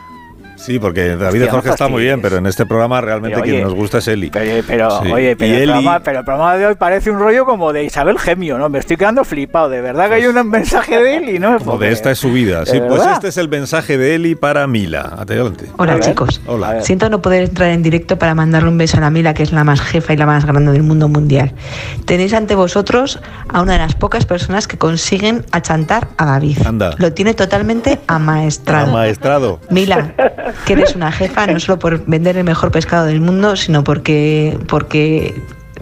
Sí, 0.64 0.78
porque 0.78 1.16
David 1.16 1.42
Hostia, 1.42 1.50
Jorge 1.50 1.68
no 1.68 1.74
está 1.74 1.88
muy 1.88 2.02
bien, 2.02 2.22
pero 2.22 2.38
en 2.38 2.46
este 2.46 2.64
programa 2.64 3.00
realmente 3.00 3.34
Pero, 3.34 3.44
quien 3.44 3.56
oye, 3.56 3.64
nos 3.64 3.74
gusta 3.74 3.98
es 3.98 4.08
Eli. 4.08 4.30
Pero, 4.30 4.64
pero, 4.66 5.02
Sí. 5.02 5.12
oye, 5.12 5.36
pero 5.36 5.52
el, 5.54 5.62
Eli- 5.62 5.72
programa, 5.72 6.00
pero 6.00 6.18
el 6.20 6.24
programa 6.24 6.56
de 6.56 6.66
hoy 6.66 6.74
parece 6.76 7.10
un 7.10 7.18
rollo 7.18 7.44
como 7.44 7.72
de 7.72 7.84
Isabel 7.84 8.18
Gemio, 8.18 8.56
¿no? 8.56 8.68
Me 8.68 8.78
estoy 8.78 8.96
quedando 8.96 9.24
flipado. 9.24 9.68
De 9.68 9.80
verdad 9.82 10.08
que 10.08 10.14
hay 10.14 10.26
un 10.26 10.48
mensaje 10.48 10.98
de 11.02 11.34
y 11.34 11.38
no 11.38 11.58
Como 11.58 11.78
de 11.78 11.92
esta 11.92 12.10
es 12.10 12.18
su 12.18 12.32
vida. 12.32 12.60
¿De 12.60 12.66
Sí, 12.66 12.78
pues 12.78 12.92
verdad? 13.00 13.12
este 13.14 13.28
es 13.28 13.36
el 13.36 13.48
mensaje 13.48 13.98
de 13.98 14.14
Eli 14.14 14.34
para 14.34 14.66
Mila. 14.66 15.12
Adelante. 15.18 15.66
Hola 15.76 16.00
chicos. 16.00 16.40
Hola. 16.46 16.80
Siento 16.82 17.10
no 17.10 17.20
poder 17.20 17.44
entrar 17.44 17.70
en 17.70 17.82
directo 17.82 18.18
para 18.18 18.34
mandarle 18.34 18.68
un 18.70 18.78
beso 18.78 18.96
a 18.96 19.00
la 19.00 19.10
Mila, 19.10 19.34
que 19.34 19.42
es 19.42 19.52
la 19.52 19.64
más 19.64 19.80
jefa 19.82 20.12
y 20.14 20.16
la 20.16 20.26
más 20.26 20.44
grande 20.46 20.72
del 20.72 20.82
mundo 20.82 21.08
mundial. 21.08 21.52
Tenéis 22.06 22.32
ante 22.32 22.54
vosotros 22.54 23.20
a 23.48 23.60
una 23.60 23.74
de 23.74 23.78
las 23.80 23.94
pocas 23.94 24.24
personas 24.24 24.66
que 24.66 24.78
consiguen 24.78 25.44
achantar 25.52 26.08
a 26.16 26.24
David. 26.24 26.58
Anda. 26.66 26.94
Lo 26.98 27.12
tiene 27.12 27.34
totalmente 27.34 28.00
amaestrado. 28.06 28.92
Maestrado. 28.92 29.60
Mila, 29.70 30.14
que 30.66 30.72
eres 30.74 30.94
una 30.96 31.10
jefa 31.12 31.46
no 31.46 31.58
solo 31.60 31.78
por 31.78 32.04
vender 32.06 32.36
el 32.36 32.44
mejor 32.44 32.70
pescado 32.70 33.06
del 33.06 33.20
mundo, 33.20 33.56
sino 33.56 33.84
porque 33.84 34.56
porque 34.68 35.34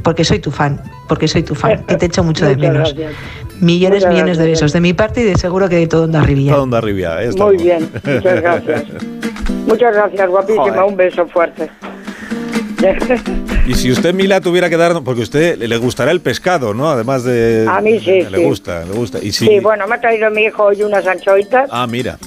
porque 0.02 0.24
soy 0.24 0.38
tu 0.40 0.50
fan, 0.50 0.80
porque 1.08 1.28
soy 1.28 1.42
tu 1.42 1.54
fan, 1.54 1.84
que 1.84 1.96
te 1.96 2.06
echo 2.06 2.24
mucho 2.24 2.46
de 2.46 2.56
menos. 2.56 2.94
gracias. 2.94 3.12
Millones, 3.60 4.00
Muchas 4.00 4.12
millones 4.12 4.38
de 4.38 4.46
besos 4.46 4.72
de 4.72 4.80
mi 4.80 4.92
parte 4.92 5.20
y 5.20 5.24
de 5.24 5.36
seguro 5.36 5.68
que 5.68 5.76
de 5.76 5.86
todo 5.86 6.04
Onda 6.04 6.20
Rivilla. 6.22 6.52
Todo 6.54 6.62
onda 6.64 6.78
arriba. 6.78 7.16
ahí 7.18 7.28
Muy 7.36 7.56
bien, 7.58 7.88
muchas 8.04 8.40
gracias. 8.40 8.84
Muchas 9.66 9.94
gracias, 9.94 10.28
guapísima, 10.28 10.64
Joder. 10.64 10.82
un 10.82 10.96
beso 10.96 11.26
fuerte. 11.28 11.70
Y 13.66 13.74
si 13.74 13.92
usted, 13.92 14.12
Mila, 14.12 14.40
tuviera 14.40 14.68
que 14.68 14.76
dar... 14.76 15.02
Porque 15.04 15.20
a 15.20 15.24
usted 15.24 15.56
le 15.58 15.76
gustará 15.76 16.10
el 16.10 16.20
pescado, 16.20 16.74
¿no? 16.74 16.90
Además 16.90 17.22
de... 17.22 17.64
A 17.70 17.80
mí 17.80 18.00
sí, 18.00 18.22
Le 18.28 18.38
sí. 18.38 18.44
gusta, 18.44 18.84
le 18.84 18.92
gusta. 18.92 19.18
Y 19.22 19.30
si... 19.30 19.46
Sí, 19.46 19.60
bueno, 19.60 19.86
me 19.86 19.94
ha 19.94 20.00
traído 20.00 20.28
mi 20.30 20.42
hijo 20.44 20.64
hoy 20.64 20.82
unas 20.82 21.06
anchoitas, 21.06 21.68
Ah, 21.72 21.86
mira. 21.86 22.18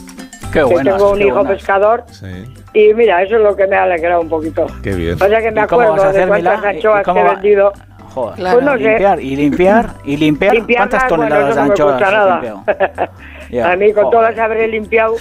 Qué 0.67 0.75
tengo 0.83 1.11
un 1.11 1.17
qué 1.17 1.25
hijo 1.27 1.35
buenas. 1.35 1.53
pescador, 1.57 2.03
Sí, 2.11 2.53
y 2.73 2.93
mira, 2.93 3.21
eso 3.23 3.35
es 3.35 3.41
lo 3.41 3.55
que 3.55 3.67
me 3.67 3.75
ha 3.75 3.83
alegrado 3.83 4.21
un 4.21 4.29
poquito. 4.29 4.65
qué 4.83 4.93
bien. 4.95 5.15
O 5.21 5.27
sea 5.27 5.41
que 5.41 5.51
me 5.51 5.61
¿Y 5.61 5.65
cómo 5.67 5.81
acuerdo 5.81 6.11
de 6.11 6.27
cuántas 6.27 6.63
anchoas 6.63 7.03
que 7.05 7.11
he 7.11 7.23
vendido. 7.23 7.73
Joder, 8.13 8.35
Claro. 8.37 8.55
Pues 8.59 8.65
no 8.65 8.71
sé. 8.77 8.83
limpiar 8.83 9.19
y 9.19 9.35
limpiar 9.35 9.89
y 10.05 10.17
limpiar. 10.17 10.53
Limpiarlas, 10.55 10.89
¿Cuántas 10.89 11.07
toneladas 11.09 11.55
de 11.55 11.61
no 11.61 11.67
anchoas? 11.71 13.09
Ya, 13.51 13.71
a 13.71 13.75
mí 13.75 13.93
con 13.93 14.05
joder. 14.05 14.17
todas 14.17 14.35
las 14.35 14.45
habré 14.45 14.67
limpiado 14.67 15.15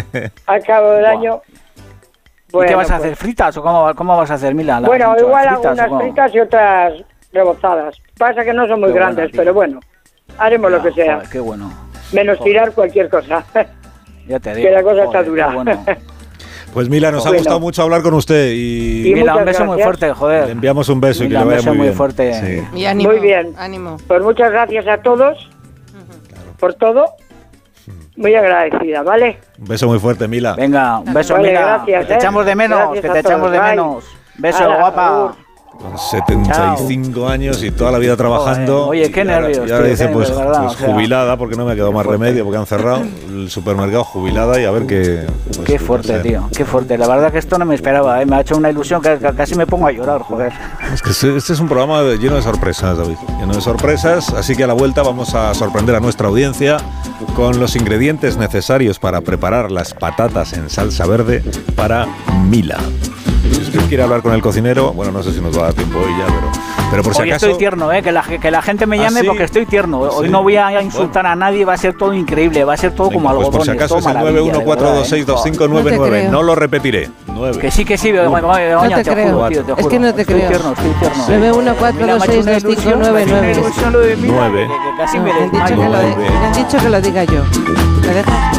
al 0.46 0.62
cabo 0.64 0.90
del 0.92 1.06
año. 1.06 1.40
¿Y 2.52 2.66
qué 2.66 2.74
vas 2.74 2.90
a 2.90 2.96
pues, 2.96 3.04
hacer? 3.06 3.16
¿Fritas 3.16 3.56
o 3.56 3.62
cómo, 3.62 3.94
cómo 3.94 4.16
vas 4.18 4.30
a 4.30 4.34
hacer, 4.34 4.54
Milán? 4.54 4.82
¿Las 4.82 4.88
Bueno, 4.88 5.12
anchoas 5.12 5.22
igual 5.22 5.48
fritas 5.48 5.88
cómo? 5.88 6.00
fritas 6.00 6.34
y 6.34 6.40
otras 6.40 6.92
rebozadas. 7.32 7.96
Pasa 8.18 8.44
que 8.44 8.52
no 8.52 8.66
son 8.66 8.80
muy 8.80 8.90
Qué 8.90 8.96
grandes, 8.96 9.30
pero 9.34 9.54
bueno, 9.54 9.80
haremos 10.36 10.70
lo 10.72 10.82
que 10.82 10.92
sea. 10.92 11.14
joder, 11.16 11.28
qué 11.30 11.38
bueno. 11.40 11.72
Menos 12.12 12.36
joder. 12.38 12.52
tirar 12.52 12.72
cualquier 12.72 13.08
cosa. 13.08 13.44
Ya 14.30 14.40
te 14.40 14.54
digo. 14.54 14.68
que 14.68 14.74
la 14.74 14.82
cosa 14.82 14.92
joder, 14.94 15.06
está 15.06 15.22
dura. 15.22 15.48
bueno. 15.54 15.84
Pues 16.72 16.88
Mila, 16.88 17.10
nos 17.10 17.26
ha 17.26 17.30
Bueno. 17.30 17.38
gustado 17.40 17.58
mucho 17.58 17.82
hablar 17.82 18.00
con 18.00 18.14
usted 18.14 18.52
y, 18.52 19.08
Y 19.10 19.14
Mila, 19.14 19.34
un 19.38 19.44
beso 19.44 19.64
muy 19.64 19.76
gracias. 19.78 19.86
fuerte, 19.86 20.06
le 20.06 20.12
joder. 20.14 20.50
enviamos 20.50 20.88
un 20.88 21.00
beso 21.00 21.24
y 21.24 21.26
que 21.26 21.30
Mila, 21.30 21.40
le 21.40 21.44
un 21.44 21.48
vaya 21.48 21.56
beso 21.58 21.68
muy 21.70 21.76
muy 21.78 21.86
bien. 21.88 21.96
fuerte. 21.96 22.34
Sí. 22.62 22.78
Y 22.78 22.84
ánimo. 22.84 23.10
Muy 23.10 23.18
bien. 23.18 23.54
Ánimo. 23.58 23.96
Pues 24.06 24.22
muchas 24.22 24.52
gracias 24.52 24.86
a 24.86 24.98
todos 24.98 25.50
por 26.60 26.74
todo. 26.74 27.06
Muy 28.16 28.34
agradecida, 28.36 29.02
¿vale? 29.02 29.38
Un 29.58 29.64
beso 29.64 29.88
muy 29.88 29.98
fuerte, 29.98 30.28
Mila. 30.28 30.52
Venga, 30.54 31.00
un 31.00 31.12
beso, 31.12 31.34
Vale, 31.34 31.48
Mila. 31.48 31.60
gracias, 31.60 32.00
que 32.02 32.06
te 32.06 32.12
¿eh? 32.12 32.16
echamos 32.18 32.46
de 32.46 32.54
menos, 32.54 32.78
Gracias 32.78 33.00
que 33.04 33.10
te 33.10 33.18
echamos 33.18 33.40
todos, 33.48 33.52
de 33.52 33.58
bye. 33.58 33.70
menos. 33.70 34.04
Beso, 34.38 34.64
guapa. 34.76 35.06
agur. 35.08 35.34
Con 35.80 35.96
75 35.98 37.26
años 37.28 37.62
y 37.62 37.70
toda 37.70 37.90
la 37.90 37.98
vida 37.98 38.16
trabajando. 38.16 38.88
Oye, 38.88 39.10
qué 39.10 39.24
nervios, 39.24 39.66
Y 39.68 39.72
ahora 39.72 39.86
dice, 39.86 40.08
pues, 40.08 40.28
nervios, 40.28 40.46
¿verdad? 40.46 40.62
pues 40.64 40.74
O 40.74 40.78
sea, 40.78 40.92
jubilada, 40.92 41.36
porque 41.38 41.56
no 41.56 41.64
me 41.64 41.72
ha 41.72 41.74
quedado 41.74 41.92
más 41.92 42.04
fuerte. 42.04 42.24
remedio, 42.24 42.44
porque 42.44 42.58
han 42.58 42.66
cerrado 42.66 43.02
el 43.28 43.50
supermercado 43.50 44.04
jubilada 44.04 44.60
y 44.60 44.64
a 44.66 44.70
ver 44.70 44.86
qué. 44.86 45.26
pues, 45.46 45.58
Qué 45.60 45.78
fuerte, 45.78 46.12
no 46.12 46.22
sé. 46.22 46.28
tío, 46.28 46.48
qué 46.54 46.64
fuerte. 46.64 46.98
La 46.98 47.08
verdad 47.08 47.32
que 47.32 47.38
esto 47.38 47.58
no 47.58 47.64
me 47.64 47.74
esperaba, 47.74 48.20
¿eh? 48.20 48.26
me 48.26 48.36
ha 48.36 48.40
hecho 48.40 48.56
una 48.56 48.68
ilusión 48.70 49.00
que, 49.00 49.18
casi 49.36 49.54
me 49.54 49.66
pongo 49.66 49.86
a 49.86 49.92
llorar, 49.92 50.20
joder. 50.20 50.52
Es 50.92 51.00
que 51.02 51.10
este 51.10 51.36
este 51.36 51.52
es 51.54 51.60
un 51.60 51.68
programa 51.68 52.02
lleno 52.20 52.36
de 52.36 52.42
sorpresas, 52.42 52.98
David. 52.98 53.16
Lleno 53.38 53.54
de 53.54 53.60
sorpresas, 53.60 54.32
así 54.34 54.54
que 54.54 54.64
a 54.64 54.66
la 54.66 54.74
vuelta 54.74 55.02
vamos 55.02 55.34
a 55.34 55.54
sorprender 55.54 55.94
a 55.96 56.00
nuestra 56.00 56.28
audiencia 56.28 56.76
con 57.34 57.58
los 57.58 57.74
ingredientes 57.76 58.36
necesarios 58.36 58.98
para 58.98 59.20
preparar 59.22 59.70
las 59.70 59.94
patatas 59.94 60.52
en 60.52 60.68
salsa 60.68 61.06
verde 61.06 61.42
para 61.74 62.06
Mila. 62.48 62.78
Si 63.70 63.76
usted 63.76 63.88
quiere 63.88 64.02
hablar 64.02 64.20
con 64.22 64.32
el 64.34 64.42
cocinero, 64.42 64.92
bueno, 64.92 65.12
no 65.12 65.22
sé 65.22 65.32
si 65.32 65.40
nos 65.40 65.56
va 65.56 65.60
a 65.62 65.64
dar 65.66 65.74
tiempo 65.74 65.98
hoy 65.98 66.10
ya, 66.18 66.26
pero, 66.26 66.50
pero 66.90 67.02
por 67.04 67.14
si 67.14 67.22
Hoy 67.22 67.30
acaso. 67.30 67.46
estoy 67.46 67.58
tierno, 67.58 67.92
¿eh? 67.92 68.02
que, 68.02 68.10
la, 68.10 68.22
que 68.22 68.50
la 68.50 68.60
gente 68.62 68.84
me 68.86 68.98
¿Ah, 68.98 69.02
llame 69.04 69.20
sí? 69.20 69.26
porque 69.28 69.44
estoy 69.44 69.64
tierno. 69.66 70.00
Hoy 70.00 70.26
Sí. 70.26 70.32
no 70.32 70.42
voy 70.42 70.56
a 70.56 70.82
insultar 70.82 71.24
a 71.26 71.36
nadie, 71.36 71.64
va 71.64 71.74
a 71.74 71.76
ser 71.76 71.96
todo 71.96 72.12
increíble, 72.12 72.64
va 72.64 72.74
a 72.74 72.76
ser 72.76 72.92
todo 72.94 73.10
como 73.10 73.28
Venga, 73.28 73.34
pues 73.44 73.48
por 73.56 73.64
si 73.64 73.70
acaso 73.70 73.98
es 73.98 74.06
el 74.06 74.16
914262599. 74.16 76.30
No 76.30 76.42
lo 76.42 76.54
repetiré. 76.56 77.08
9. 77.28 77.58
Que 77.60 77.70
sí, 77.70 77.84
que 77.84 77.96
sí, 77.96 78.10
Begoña, 78.10 78.40
No 78.40 78.52
te 78.96 79.04
te 79.04 79.10
creo. 79.12 79.34
juro, 79.36 79.48
tío, 79.48 79.62
te 79.64 79.72
Es 79.72 79.76
juro. 79.78 79.88
que 79.88 79.98
no 80.00 80.14
te 80.14 80.20
estoy 80.22 80.34
creo. 80.36 80.48
Tierno, 80.48 80.72
estoy 80.72 80.90
tierno. 81.00 81.26
914262599. 81.62 83.40
Me 83.40 83.52
ilusión 83.52 83.92
lo 83.92 84.00
de 84.00 84.16
Mila, 84.16 84.34
9. 84.36 84.62
que- 84.62 84.66
que 84.66 84.96
casi 84.98 85.16
No, 85.18 85.22
me 85.24 85.30
han 85.32 85.50
dicho 85.50 85.64
que 85.66 85.74
lo 85.76 85.98
de- 85.98 86.16
me 86.16 86.28
han 86.46 86.52
dicho 86.52 86.78
que 86.78 86.88
lo 86.88 87.00
diga 87.00 87.24
yo. 87.24 87.42
¿Me 88.02 88.14
dejas? 88.14 88.58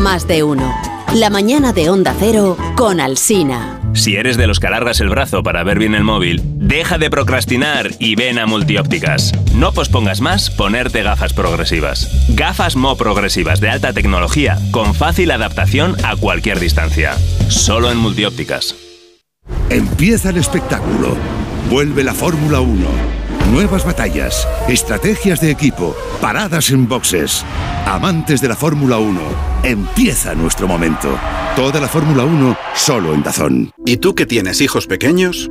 Más 0.00 0.26
de 0.26 0.42
uno. 0.42 0.72
La 1.14 1.28
mañana 1.28 1.72
de 1.72 1.90
Onda 1.90 2.14
Cero 2.18 2.56
con 2.76 3.00
Alsina. 3.00 3.79
Si 3.92 4.16
eres 4.16 4.36
de 4.36 4.46
los 4.46 4.60
que 4.60 4.66
alargas 4.66 5.00
el 5.00 5.08
brazo 5.08 5.42
para 5.42 5.62
ver 5.64 5.78
bien 5.78 5.94
el 5.94 6.04
móvil, 6.04 6.40
deja 6.44 6.96
de 6.98 7.10
procrastinar 7.10 7.90
y 7.98 8.14
ven 8.14 8.38
a 8.38 8.46
Multiópticas. 8.46 9.32
No 9.54 9.72
pospongas 9.72 10.20
más 10.20 10.50
ponerte 10.50 11.02
gafas 11.02 11.32
progresivas. 11.32 12.26
Gafas 12.30 12.76
Mo 12.76 12.96
progresivas 12.96 13.60
de 13.60 13.68
alta 13.70 13.92
tecnología 13.92 14.58
con 14.70 14.94
fácil 14.94 15.30
adaptación 15.30 15.96
a 16.04 16.16
cualquier 16.16 16.60
distancia. 16.60 17.14
Solo 17.48 17.90
en 17.90 17.98
Multiópticas. 17.98 18.76
Empieza 19.68 20.30
el 20.30 20.36
espectáculo. 20.36 21.16
Vuelve 21.68 22.04
la 22.04 22.14
Fórmula 22.14 22.60
1. 22.60 23.29
Nuevas 23.48 23.84
batallas, 23.84 24.46
estrategias 24.68 25.40
de 25.40 25.50
equipo, 25.50 25.96
paradas 26.20 26.70
en 26.70 26.86
boxes. 26.88 27.44
Amantes 27.84 28.40
de 28.40 28.48
la 28.48 28.56
Fórmula 28.56 28.98
1, 28.98 29.20
empieza 29.64 30.34
nuestro 30.34 30.68
momento. 30.68 31.08
Toda 31.56 31.80
la 31.80 31.88
Fórmula 31.88 32.24
1 32.24 32.56
solo 32.74 33.12
en 33.12 33.22
Dazón. 33.22 33.72
¿Y 33.84 33.96
tú 33.96 34.14
que 34.14 34.26
tienes 34.26 34.60
hijos 34.60 34.86
pequeños? 34.86 35.50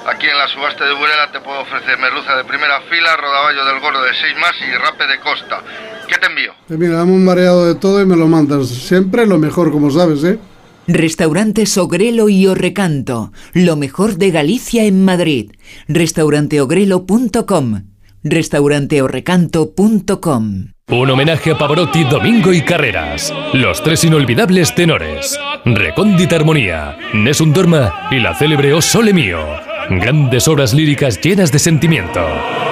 aquí 0.21 0.29
en 0.29 0.37
la 0.37 0.47
subasta 0.47 0.85
de 0.85 0.93
Burela 0.93 1.31
te 1.31 1.39
puedo 1.39 1.61
ofrecer 1.61 1.97
merluza 1.97 2.35
de 2.35 2.43
primera 2.43 2.79
fila, 2.81 3.17
rodaballo 3.17 3.65
del 3.65 3.79
gordo 3.79 4.03
de 4.03 4.13
6 4.13 4.35
más 4.39 4.53
y 4.61 4.71
rape 4.77 5.07
de 5.07 5.19
costa. 5.19 5.63
¿Qué 6.07 6.15
te 6.19 6.27
envío? 6.27 6.53
Pues 6.67 6.77
mira, 6.77 6.97
dame 6.97 7.13
un 7.13 7.25
mareado 7.25 7.65
de 7.65 7.73
todo 7.73 7.99
y 7.99 8.05
me 8.05 8.15
lo 8.15 8.27
mandas. 8.27 8.67
Siempre 8.67 9.25
lo 9.25 9.39
mejor, 9.39 9.71
como 9.71 9.89
sabes, 9.89 10.23
¿eh? 10.23 10.37
Restaurante 10.85 11.63
Ogrelo 11.75 12.29
y 12.29 12.45
Orrecanto, 12.45 13.31
lo 13.53 13.75
mejor 13.77 14.17
de 14.17 14.29
Galicia 14.29 14.83
en 14.83 15.03
Madrid. 15.03 15.53
Restauranteogrelo.com, 15.87 17.81
restauranteorrecanto.com. 18.23 20.67
Un 20.89 21.09
homenaje 21.09 21.49
a 21.51 21.57
Pavarotti, 21.57 22.03
Domingo 22.03 22.53
y 22.53 22.61
Carreras. 22.61 23.33
Los 23.53 23.81
tres 23.81 24.03
inolvidables 24.03 24.75
tenores. 24.75 25.39
Recóndita 25.65 26.35
Armonía, 26.35 26.95
Nessun 27.13 27.53
Dorma 27.53 28.07
y 28.11 28.19
la 28.19 28.35
célebre 28.35 28.73
O 28.73 28.83
Sole 28.83 29.13
Mio. 29.13 29.70
Grandes 29.99 30.47
obras 30.47 30.73
líricas 30.73 31.19
llenas 31.19 31.51
de 31.51 31.59
sentimiento. 31.59 32.21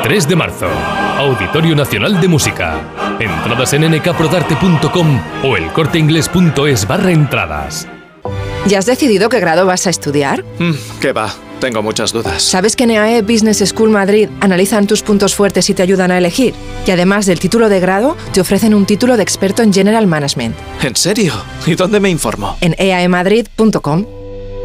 3 0.03 0.27
de 0.27 0.35
marzo. 0.37 0.67
Auditorio 1.17 1.75
Nacional 1.75 2.21
de 2.21 2.29
Música. 2.29 2.79
Entradas 3.19 3.73
en 3.73 3.91
nkprodarte.com 3.91 5.21
o 5.43 5.57
elcorteinglés.es 5.57 6.87
barra 6.87 7.11
entradas. 7.11 7.87
¿Ya 8.67 8.79
has 8.79 8.85
decidido 8.85 9.27
qué 9.27 9.41
grado 9.41 9.65
vas 9.65 9.85
a 9.87 9.89
estudiar? 9.89 10.45
Mm, 10.59 10.71
¿Qué 11.01 11.11
va? 11.11 11.33
Tengo 11.59 11.83
muchas 11.83 12.13
dudas. 12.13 12.41
¿Sabes 12.41 12.77
que 12.77 12.85
en 12.85 12.91
EAE 12.91 13.21
Business 13.21 13.61
School 13.65 13.89
Madrid 13.89 14.29
analizan 14.39 14.87
tus 14.87 15.01
puntos 15.01 15.35
fuertes 15.35 15.69
y 15.69 15.73
te 15.73 15.83
ayudan 15.83 16.11
a 16.11 16.17
elegir? 16.17 16.53
Y 16.87 16.91
además 16.91 17.25
del 17.25 17.39
título 17.41 17.67
de 17.67 17.81
grado, 17.81 18.15
te 18.31 18.39
ofrecen 18.39 18.73
un 18.73 18.85
título 18.85 19.17
de 19.17 19.23
experto 19.23 19.61
en 19.61 19.73
General 19.73 20.07
Management. 20.07 20.55
¿En 20.81 20.95
serio? 20.95 21.33
¿Y 21.65 21.75
dónde 21.75 21.99
me 21.99 22.09
informo? 22.09 22.55
En 22.61 22.75
eaemadrid.com. 22.77 24.05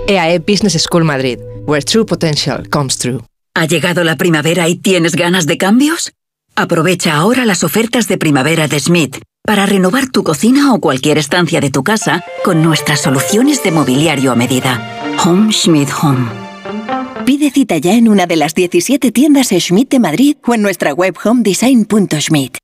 EAE 0.06 0.38
Business 0.38 0.80
School 0.82 1.02
Madrid, 1.04 1.38
where 1.66 1.84
true 1.84 2.04
potential 2.04 2.68
comes 2.68 2.98
true. 2.98 3.20
¿Ha 3.54 3.66
llegado 3.66 4.02
la 4.04 4.16
primavera 4.16 4.68
y 4.68 4.76
tienes 4.76 5.14
ganas 5.14 5.46
de 5.46 5.58
cambios? 5.58 6.12
Aprovecha 6.56 7.14
ahora 7.16 7.44
las 7.44 7.64
ofertas 7.64 8.08
de 8.08 8.18
primavera 8.18 8.68
de 8.68 8.80
Smith 8.80 9.18
para 9.44 9.66
renovar 9.66 10.08
tu 10.08 10.24
cocina 10.24 10.72
o 10.72 10.80
cualquier 10.80 11.18
estancia 11.18 11.60
de 11.60 11.70
tu 11.70 11.84
casa 11.84 12.24
con 12.44 12.62
nuestras 12.62 13.00
soluciones 13.00 13.62
de 13.62 13.70
mobiliario 13.70 14.32
a 14.32 14.34
medida. 14.34 15.16
Home 15.24 15.52
Schmidt 15.52 15.90
Home. 16.02 16.28
Pide 17.26 17.50
cita 17.50 17.78
ya 17.78 17.94
en 17.94 18.08
una 18.08 18.26
de 18.26 18.36
las 18.36 18.54
17 18.54 19.12
tiendas 19.12 19.48
Schmidt 19.48 19.90
de 19.90 19.98
Madrid 19.98 20.36
o 20.46 20.54
en 20.54 20.62
nuestra 20.62 20.92
web 20.92 21.16
homedesign.schmidt. 21.22 22.63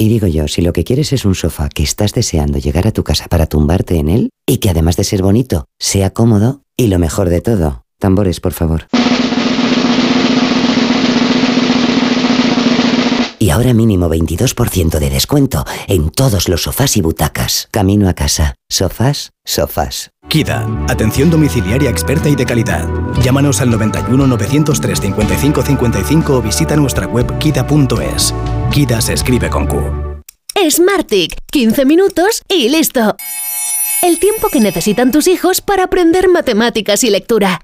Y 0.00 0.08
digo 0.08 0.28
yo, 0.28 0.46
si 0.46 0.62
lo 0.62 0.72
que 0.72 0.84
quieres 0.84 1.12
es 1.12 1.24
un 1.24 1.34
sofá 1.34 1.68
que 1.68 1.82
estás 1.82 2.12
deseando 2.12 2.58
llegar 2.58 2.86
a 2.86 2.92
tu 2.92 3.02
casa 3.02 3.26
para 3.26 3.46
tumbarte 3.46 3.96
en 3.96 4.08
él, 4.08 4.30
y 4.46 4.58
que 4.58 4.70
además 4.70 4.96
de 4.96 5.02
ser 5.02 5.22
bonito, 5.22 5.64
sea 5.80 6.10
cómodo, 6.10 6.62
y 6.76 6.86
lo 6.86 7.00
mejor 7.00 7.28
de 7.28 7.40
todo, 7.40 7.82
tambores, 7.98 8.38
por 8.38 8.52
favor. 8.52 8.86
Y 13.40 13.50
ahora 13.50 13.74
mínimo 13.74 14.08
22% 14.08 15.00
de 15.00 15.10
descuento 15.10 15.64
en 15.88 16.10
todos 16.10 16.48
los 16.48 16.62
sofás 16.62 16.96
y 16.96 17.00
butacas. 17.00 17.68
Camino 17.72 18.08
a 18.08 18.14
casa. 18.14 18.54
Sofás, 18.68 19.30
sofás. 19.44 20.10
Kida, 20.28 20.68
atención 20.88 21.30
domiciliaria 21.30 21.90
experta 21.90 22.28
y 22.28 22.36
de 22.36 22.46
calidad. 22.46 22.88
Llámanos 23.22 23.60
al 23.60 23.70
91 23.70 24.26
903 24.26 25.00
55 25.00 25.62
55 25.62 26.36
o 26.36 26.42
visita 26.42 26.76
nuestra 26.76 27.06
web 27.06 27.38
kida.es. 27.38 28.34
Kida 28.70 29.00
se 29.00 29.14
escribe 29.14 29.48
con 29.48 29.66
Q. 29.66 30.22
Smartick, 30.70 31.36
15 31.50 31.84
minutos 31.84 32.42
y 32.48 32.68
listo. 32.68 33.16
El 34.02 34.18
tiempo 34.18 34.48
que 34.48 34.60
necesitan 34.60 35.10
tus 35.10 35.26
hijos 35.26 35.60
para 35.60 35.84
aprender 35.84 36.28
matemáticas 36.28 37.02
y 37.02 37.10
lectura. 37.10 37.62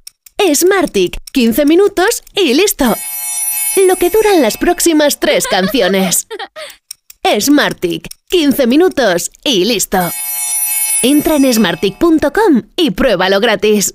Smartick, 0.54 1.18
15 1.32 1.66
minutos 1.66 2.22
y 2.34 2.54
listo. 2.54 2.96
Lo 3.86 3.96
que 3.96 4.10
duran 4.10 4.40
las 4.40 4.56
próximas 4.56 5.20
tres 5.20 5.46
canciones. 5.46 6.26
Smartick, 7.38 8.08
15 8.30 8.66
minutos 8.66 9.30
y 9.44 9.64
listo. 9.64 9.98
Entra 11.02 11.36
en 11.36 11.52
smartick.com 11.52 12.62
y 12.76 12.92
pruébalo 12.92 13.40
gratis. 13.40 13.94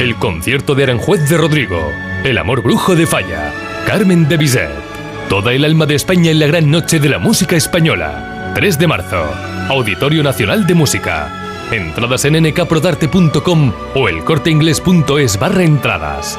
El 0.00 0.16
concierto 0.16 0.74
de 0.74 0.84
Aranjuez 0.84 1.28
de 1.28 1.36
Rodrigo. 1.36 1.92
El 2.24 2.38
amor 2.38 2.62
brujo 2.62 2.96
de 2.96 3.06
Falla. 3.06 3.52
Carmen 3.86 4.26
de 4.30 4.38
Bizet. 4.38 4.70
Toda 5.28 5.52
el 5.52 5.62
alma 5.62 5.84
de 5.84 5.94
España 5.94 6.30
en 6.30 6.38
la 6.38 6.46
gran 6.46 6.70
noche 6.70 6.98
de 6.98 7.10
la 7.10 7.18
música 7.18 7.54
española. 7.54 8.52
3 8.54 8.78
de 8.78 8.86
marzo. 8.86 9.22
Auditorio 9.68 10.22
Nacional 10.22 10.66
de 10.66 10.72
Música. 10.72 11.28
Entradas 11.70 12.24
en 12.24 12.42
nkprodarte.com 12.42 13.72
o 13.94 14.08
elcorteingles.es 14.08 15.38
barra 15.38 15.64
entradas. 15.64 16.38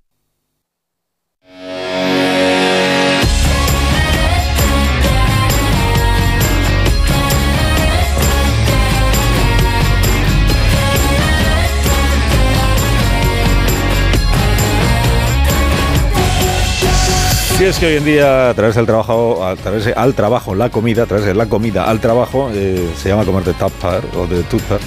Sí, 17.61 17.67
es 17.67 17.77
que 17.77 17.85
hoy 17.85 17.97
en 17.97 18.05
día 18.05 18.49
a 18.49 18.53
través 18.55 18.73
del 18.73 18.87
trabajo, 18.87 19.45
a 19.45 19.55
través 19.55 19.85
de, 19.85 19.93
al 19.93 20.15
trabajo, 20.15 20.55
la 20.55 20.71
comida, 20.71 21.03
a 21.03 21.05
través 21.05 21.27
de 21.27 21.35
la 21.35 21.45
comida 21.45 21.83
al 21.83 21.99
trabajo, 21.99 22.49
eh, 22.51 22.89
se 22.97 23.09
llama 23.09 23.23
comer 23.23 23.43
de 23.43 23.53
tupper 23.53 24.01
o 24.17 24.25
de 24.25 24.41
tupper. 24.41 24.79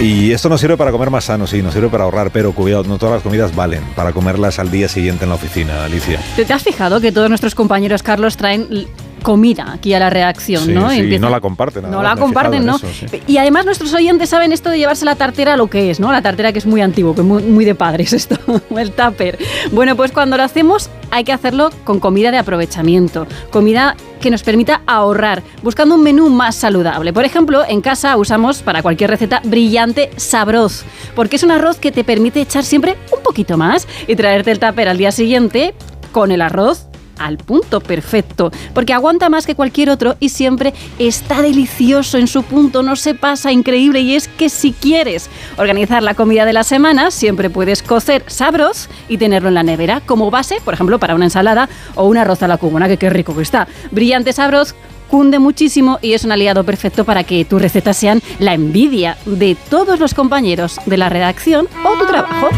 Y 0.00 0.32
esto 0.32 0.48
nos 0.48 0.60
sirve 0.60 0.76
para 0.76 0.90
comer 0.90 1.10
más 1.10 1.26
sano, 1.26 1.46
sí, 1.46 1.62
nos 1.62 1.74
sirve 1.74 1.88
para 1.88 2.02
ahorrar, 2.02 2.32
pero 2.32 2.50
cuidado, 2.50 2.82
no 2.82 2.98
todas 2.98 3.14
las 3.14 3.22
comidas 3.22 3.54
valen 3.54 3.84
para 3.94 4.12
comerlas 4.12 4.58
al 4.58 4.72
día 4.72 4.88
siguiente 4.88 5.22
en 5.22 5.28
la 5.28 5.36
oficina, 5.36 5.84
Alicia. 5.84 6.20
¿Te, 6.34 6.52
has 6.52 6.64
fijado 6.64 7.00
que 7.00 7.12
todos 7.12 7.28
nuestros 7.28 7.54
compañeros, 7.54 8.02
Carlos, 8.02 8.36
traen 8.36 8.88
comida 9.22 9.72
aquí 9.72 9.94
a 9.94 9.98
la 9.98 10.10
redacción, 10.10 10.64
Sí, 10.64 10.72
¿no? 10.72 10.90
sí, 10.90 11.18
no 11.18 11.30
la 11.30 11.40
comparten. 11.40 11.90
No 11.90 12.02
la 12.02 12.16
comparten, 12.16 12.64
¿no? 12.64 12.78
en 12.82 12.86
eso, 12.88 13.06
sí. 13.10 13.20
Y 13.26 13.38
además 13.38 13.64
nuestros 13.64 13.92
oyentes 13.94 14.28
saben 14.28 14.52
esto 14.52 14.70
de 14.70 14.78
llevarse 14.78 15.04
la 15.04 15.16
tartera 15.16 15.56
lo 15.56 15.68
que 15.68 15.90
es, 15.90 16.00
¿no? 16.00 16.12
La 16.12 16.22
tartera 16.22 16.52
que 16.52 16.58
es 16.58 16.66
muy 16.66 16.80
antiguo, 16.80 17.14
que 17.14 17.20
es 17.22 17.26
muy, 17.26 17.42
muy 17.42 17.64
de 17.64 17.74
padres 17.74 18.12
esto, 18.12 18.36
el 18.76 18.92
tupper. 18.92 19.38
Bueno, 19.72 19.96
pues 19.96 20.12
cuando 20.12 20.36
lo 20.36 20.42
hacemos 20.42 20.90
hay 21.10 21.24
que 21.24 21.32
hacerlo 21.32 21.70
con 21.84 22.00
comida 22.00 22.30
de 22.30 22.38
aprovechamiento, 22.38 23.26
comida 23.50 23.96
que 24.20 24.30
nos 24.30 24.42
permita 24.42 24.82
ahorrar, 24.86 25.42
buscando 25.62 25.94
un 25.94 26.02
menú 26.02 26.28
más 26.28 26.56
saludable. 26.56 27.12
Por 27.12 27.24
ejemplo, 27.24 27.62
en 27.66 27.80
casa 27.80 28.16
usamos 28.16 28.62
para 28.62 28.82
cualquier 28.82 29.10
receta 29.10 29.40
brillante 29.44 30.10
sabroz, 30.16 30.84
porque 31.14 31.36
es 31.36 31.42
un 31.44 31.50
arroz 31.52 31.78
que 31.78 31.92
te 31.92 32.04
permite 32.04 32.40
echar 32.40 32.64
siempre 32.64 32.96
un 33.16 33.22
poquito 33.22 33.56
más 33.56 33.86
y 34.06 34.16
traerte 34.16 34.50
el 34.50 34.58
tupper 34.58 34.88
al 34.88 34.98
día 34.98 35.12
siguiente 35.12 35.74
con 36.12 36.32
el 36.32 36.42
arroz 36.42 36.87
al 37.18 37.38
punto 37.38 37.80
perfecto, 37.80 38.50
porque 38.74 38.92
aguanta 38.92 39.28
más 39.28 39.46
que 39.46 39.54
cualquier 39.54 39.90
otro 39.90 40.16
y 40.20 40.28
siempre 40.28 40.74
está 40.98 41.42
delicioso 41.42 42.18
en 42.18 42.26
su 42.26 42.42
punto, 42.42 42.82
no 42.82 42.96
se 42.96 43.14
pasa 43.14 43.52
increíble 43.52 44.00
y 44.00 44.14
es 44.14 44.28
que 44.28 44.48
si 44.48 44.72
quieres 44.72 45.28
organizar 45.56 46.02
la 46.02 46.14
comida 46.14 46.44
de 46.44 46.52
la 46.52 46.64
semana, 46.64 47.10
siempre 47.10 47.50
puedes 47.50 47.82
cocer 47.82 48.24
sabroz 48.26 48.88
y 49.08 49.18
tenerlo 49.18 49.48
en 49.48 49.54
la 49.54 49.62
nevera 49.62 50.00
como 50.04 50.30
base, 50.30 50.60
por 50.64 50.74
ejemplo, 50.74 50.98
para 50.98 51.14
una 51.14 51.26
ensalada 51.26 51.68
o 51.94 52.04
un 52.06 52.16
arroz 52.16 52.42
a 52.42 52.48
la 52.48 52.58
cubana, 52.58 52.88
que 52.88 52.96
qué 52.96 53.10
rico 53.10 53.34
que 53.34 53.42
está. 53.42 53.68
Brillante 53.90 54.32
sabroz 54.32 54.74
cunde 55.08 55.38
muchísimo 55.38 55.98
y 56.02 56.12
es 56.12 56.24
un 56.24 56.32
aliado 56.32 56.64
perfecto 56.64 57.04
para 57.04 57.24
que 57.24 57.44
tus 57.44 57.60
recetas 57.60 57.96
sean 57.96 58.20
la 58.38 58.54
envidia 58.54 59.16
de 59.24 59.56
todos 59.70 59.98
los 59.98 60.14
compañeros 60.14 60.78
de 60.86 60.96
la 60.98 61.08
redacción 61.08 61.66
o 61.84 61.98
tu 61.98 62.06
trabajo. 62.06 62.48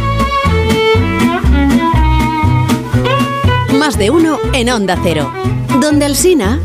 Más 3.79 3.97
de 3.97 4.11
uno 4.11 4.39
en 4.53 4.69
Onda 4.71 4.99
Cero. 5.03 5.33
Donde 5.81 6.05
Alsina. 6.05 6.61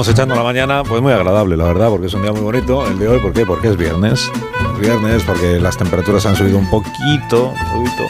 Estamos 0.00 0.16
echando 0.16 0.36
la 0.36 0.44
mañana, 0.44 0.84
pues 0.84 1.02
muy 1.02 1.12
agradable, 1.12 1.56
la 1.56 1.64
verdad, 1.64 1.88
porque 1.88 2.06
es 2.06 2.14
un 2.14 2.22
día 2.22 2.30
muy 2.30 2.42
bonito 2.42 2.86
el 2.86 3.00
de 3.00 3.08
hoy. 3.08 3.18
¿Por 3.18 3.32
qué? 3.32 3.44
Porque 3.44 3.66
es 3.66 3.76
viernes. 3.76 4.30
Es 4.74 4.78
viernes 4.78 5.24
porque 5.24 5.58
las 5.58 5.76
temperaturas 5.76 6.24
han 6.24 6.36
subido 6.36 6.56
un 6.56 6.70
poquito, 6.70 7.48
un 7.48 7.84
poquito, 7.84 8.06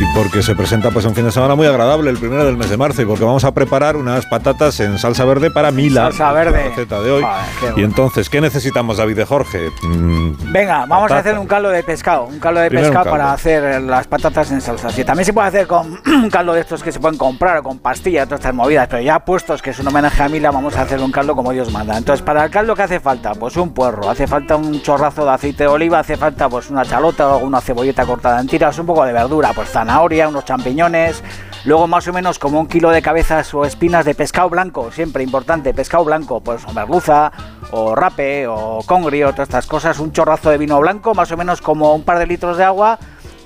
y 0.00 0.04
porque 0.16 0.42
se 0.42 0.54
presenta 0.54 0.90
pues 0.90 1.04
un 1.04 1.14
fin 1.14 1.24
de 1.24 1.32
semana 1.32 1.54
muy 1.54 1.66
agradable, 1.66 2.10
el 2.10 2.18
primero 2.18 2.44
del 2.44 2.56
mes 2.56 2.70
de 2.70 2.76
marzo, 2.76 3.02
y 3.02 3.06
porque 3.06 3.24
vamos 3.24 3.44
a 3.44 3.52
preparar 3.52 3.96
unas 3.96 4.26
patatas 4.26 4.78
en 4.80 4.98
salsa 4.98 5.24
verde 5.24 5.50
para 5.50 5.70
Mila. 5.70 6.04
Salsa 6.06 6.32
verde. 6.32 6.62
La 6.62 6.68
receta 6.68 7.00
de 7.00 7.10
hoy. 7.10 7.26
Joder, 7.60 7.78
y 7.78 7.82
entonces, 7.82 8.28
¿qué 8.30 8.40
necesitamos, 8.40 8.96
David 8.98 9.16
de 9.16 9.24
Jorge? 9.24 9.70
Mm, 9.82 10.52
Venga, 10.52 10.86
vamos 10.86 11.10
a 11.10 11.18
hacer 11.18 11.38
un 11.38 11.46
caldo 11.46 11.70
de 11.70 11.82
pescado. 11.82 12.24
Un 12.24 12.38
caldo 12.38 12.60
de 12.60 12.68
Primero 12.68 12.88
pescado 12.88 13.04
caldo. 13.04 13.18
para 13.18 13.32
hacer 13.32 13.80
las 13.82 14.06
patatas 14.06 14.50
en 14.52 14.60
salsa. 14.60 14.90
Sí, 14.90 15.04
también 15.04 15.24
se 15.24 15.32
puede 15.32 15.48
hacer 15.48 15.66
con 15.66 15.98
un 16.06 16.30
caldo 16.30 16.52
de 16.52 16.60
estos 16.60 16.82
que 16.82 16.92
se 16.92 17.00
pueden 17.00 17.18
comprar 17.18 17.58
o 17.58 17.62
con 17.62 17.78
pastillas, 17.78 18.26
todas 18.26 18.40
estas 18.40 18.54
movidas. 18.54 18.88
Pero 18.88 19.02
ya 19.02 19.18
puestos 19.20 19.62
que 19.62 19.70
es 19.70 19.78
un 19.78 19.88
homenaje 19.88 20.22
a 20.22 20.28
Mila, 20.28 20.50
vamos 20.50 20.76
a 20.76 20.82
hacer 20.82 21.00
un 21.00 21.10
caldo 21.10 21.34
como 21.34 21.52
Dios 21.52 21.72
manda. 21.72 21.96
Entonces, 21.96 22.24
para 22.24 22.44
el 22.44 22.50
caldo, 22.50 22.74
¿qué 22.74 22.82
hace 22.82 23.00
falta? 23.00 23.32
Pues 23.34 23.56
un 23.56 23.72
puerro, 23.72 24.08
hace 24.10 24.26
falta 24.26 24.56
un 24.56 24.80
chorrazo 24.82 25.24
de 25.24 25.30
aceite 25.32 25.64
de 25.64 25.68
oliva, 25.68 26.00
hace 26.00 26.16
falta 26.16 26.48
pues 26.48 26.70
una 26.70 26.84
chalota 26.84 27.28
o 27.34 27.38
una 27.38 27.60
cebolleta 27.60 28.04
cortada 28.04 28.40
en 28.40 28.46
tiras, 28.46 28.78
un 28.78 28.86
poco 28.86 29.04
de 29.04 29.12
verdura, 29.12 29.52
pues 29.54 29.68
zanahoria, 29.78 30.28
unos 30.28 30.44
champiñones. 30.44 31.22
Luego 31.64 31.86
más 31.86 32.06
o 32.08 32.12
menos 32.12 32.38
como 32.38 32.60
un 32.60 32.66
kilo 32.66 32.90
de 32.90 33.02
cabezas 33.02 33.52
o 33.54 33.64
espinas 33.64 34.04
de 34.04 34.14
pescado 34.14 34.48
blanco, 34.48 34.90
siempre 34.92 35.22
importante, 35.24 35.74
pescado 35.74 36.04
blanco, 36.04 36.40
pues 36.40 36.64
o 36.66 36.72
merluza 36.72 37.32
o 37.72 37.94
rape 37.94 38.46
o 38.46 38.80
congrio, 38.86 39.32
todas 39.32 39.48
estas 39.48 39.66
cosas, 39.66 39.98
un 39.98 40.12
chorrazo 40.12 40.50
de 40.50 40.58
vino 40.58 40.78
blanco, 40.80 41.14
más 41.14 41.30
o 41.32 41.36
menos 41.36 41.60
como 41.60 41.94
un 41.94 42.02
par 42.02 42.18
de 42.18 42.26
litros 42.26 42.56
de 42.56 42.64
agua 42.64 42.98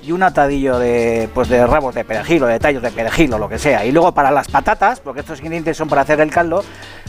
y 0.03 0.11
un 0.11 0.21
atadillo 0.21 0.77
de 0.79 1.27
pues 1.33 1.49
de 1.49 1.65
rabos 1.65 1.95
de 1.95 2.03
perejil 2.05 2.43
o 2.43 2.47
de 2.47 2.59
tallos 2.59 2.83
de 2.83 2.91
perejil 2.91 3.33
o 3.33 3.39
lo 3.39 3.49
que 3.49 3.57
sea. 3.57 3.83
Y 3.85 3.91
luego 3.91 4.11
para 4.13 4.31
las 4.31 4.47
patatas, 4.47 4.99
porque 4.99 5.21
estos 5.21 5.39
ingredientes 5.39 5.75
son 5.75 5.87
para 5.89 6.01
hacer 6.03 6.19
el 6.21 6.29
caldo, 6.29 6.63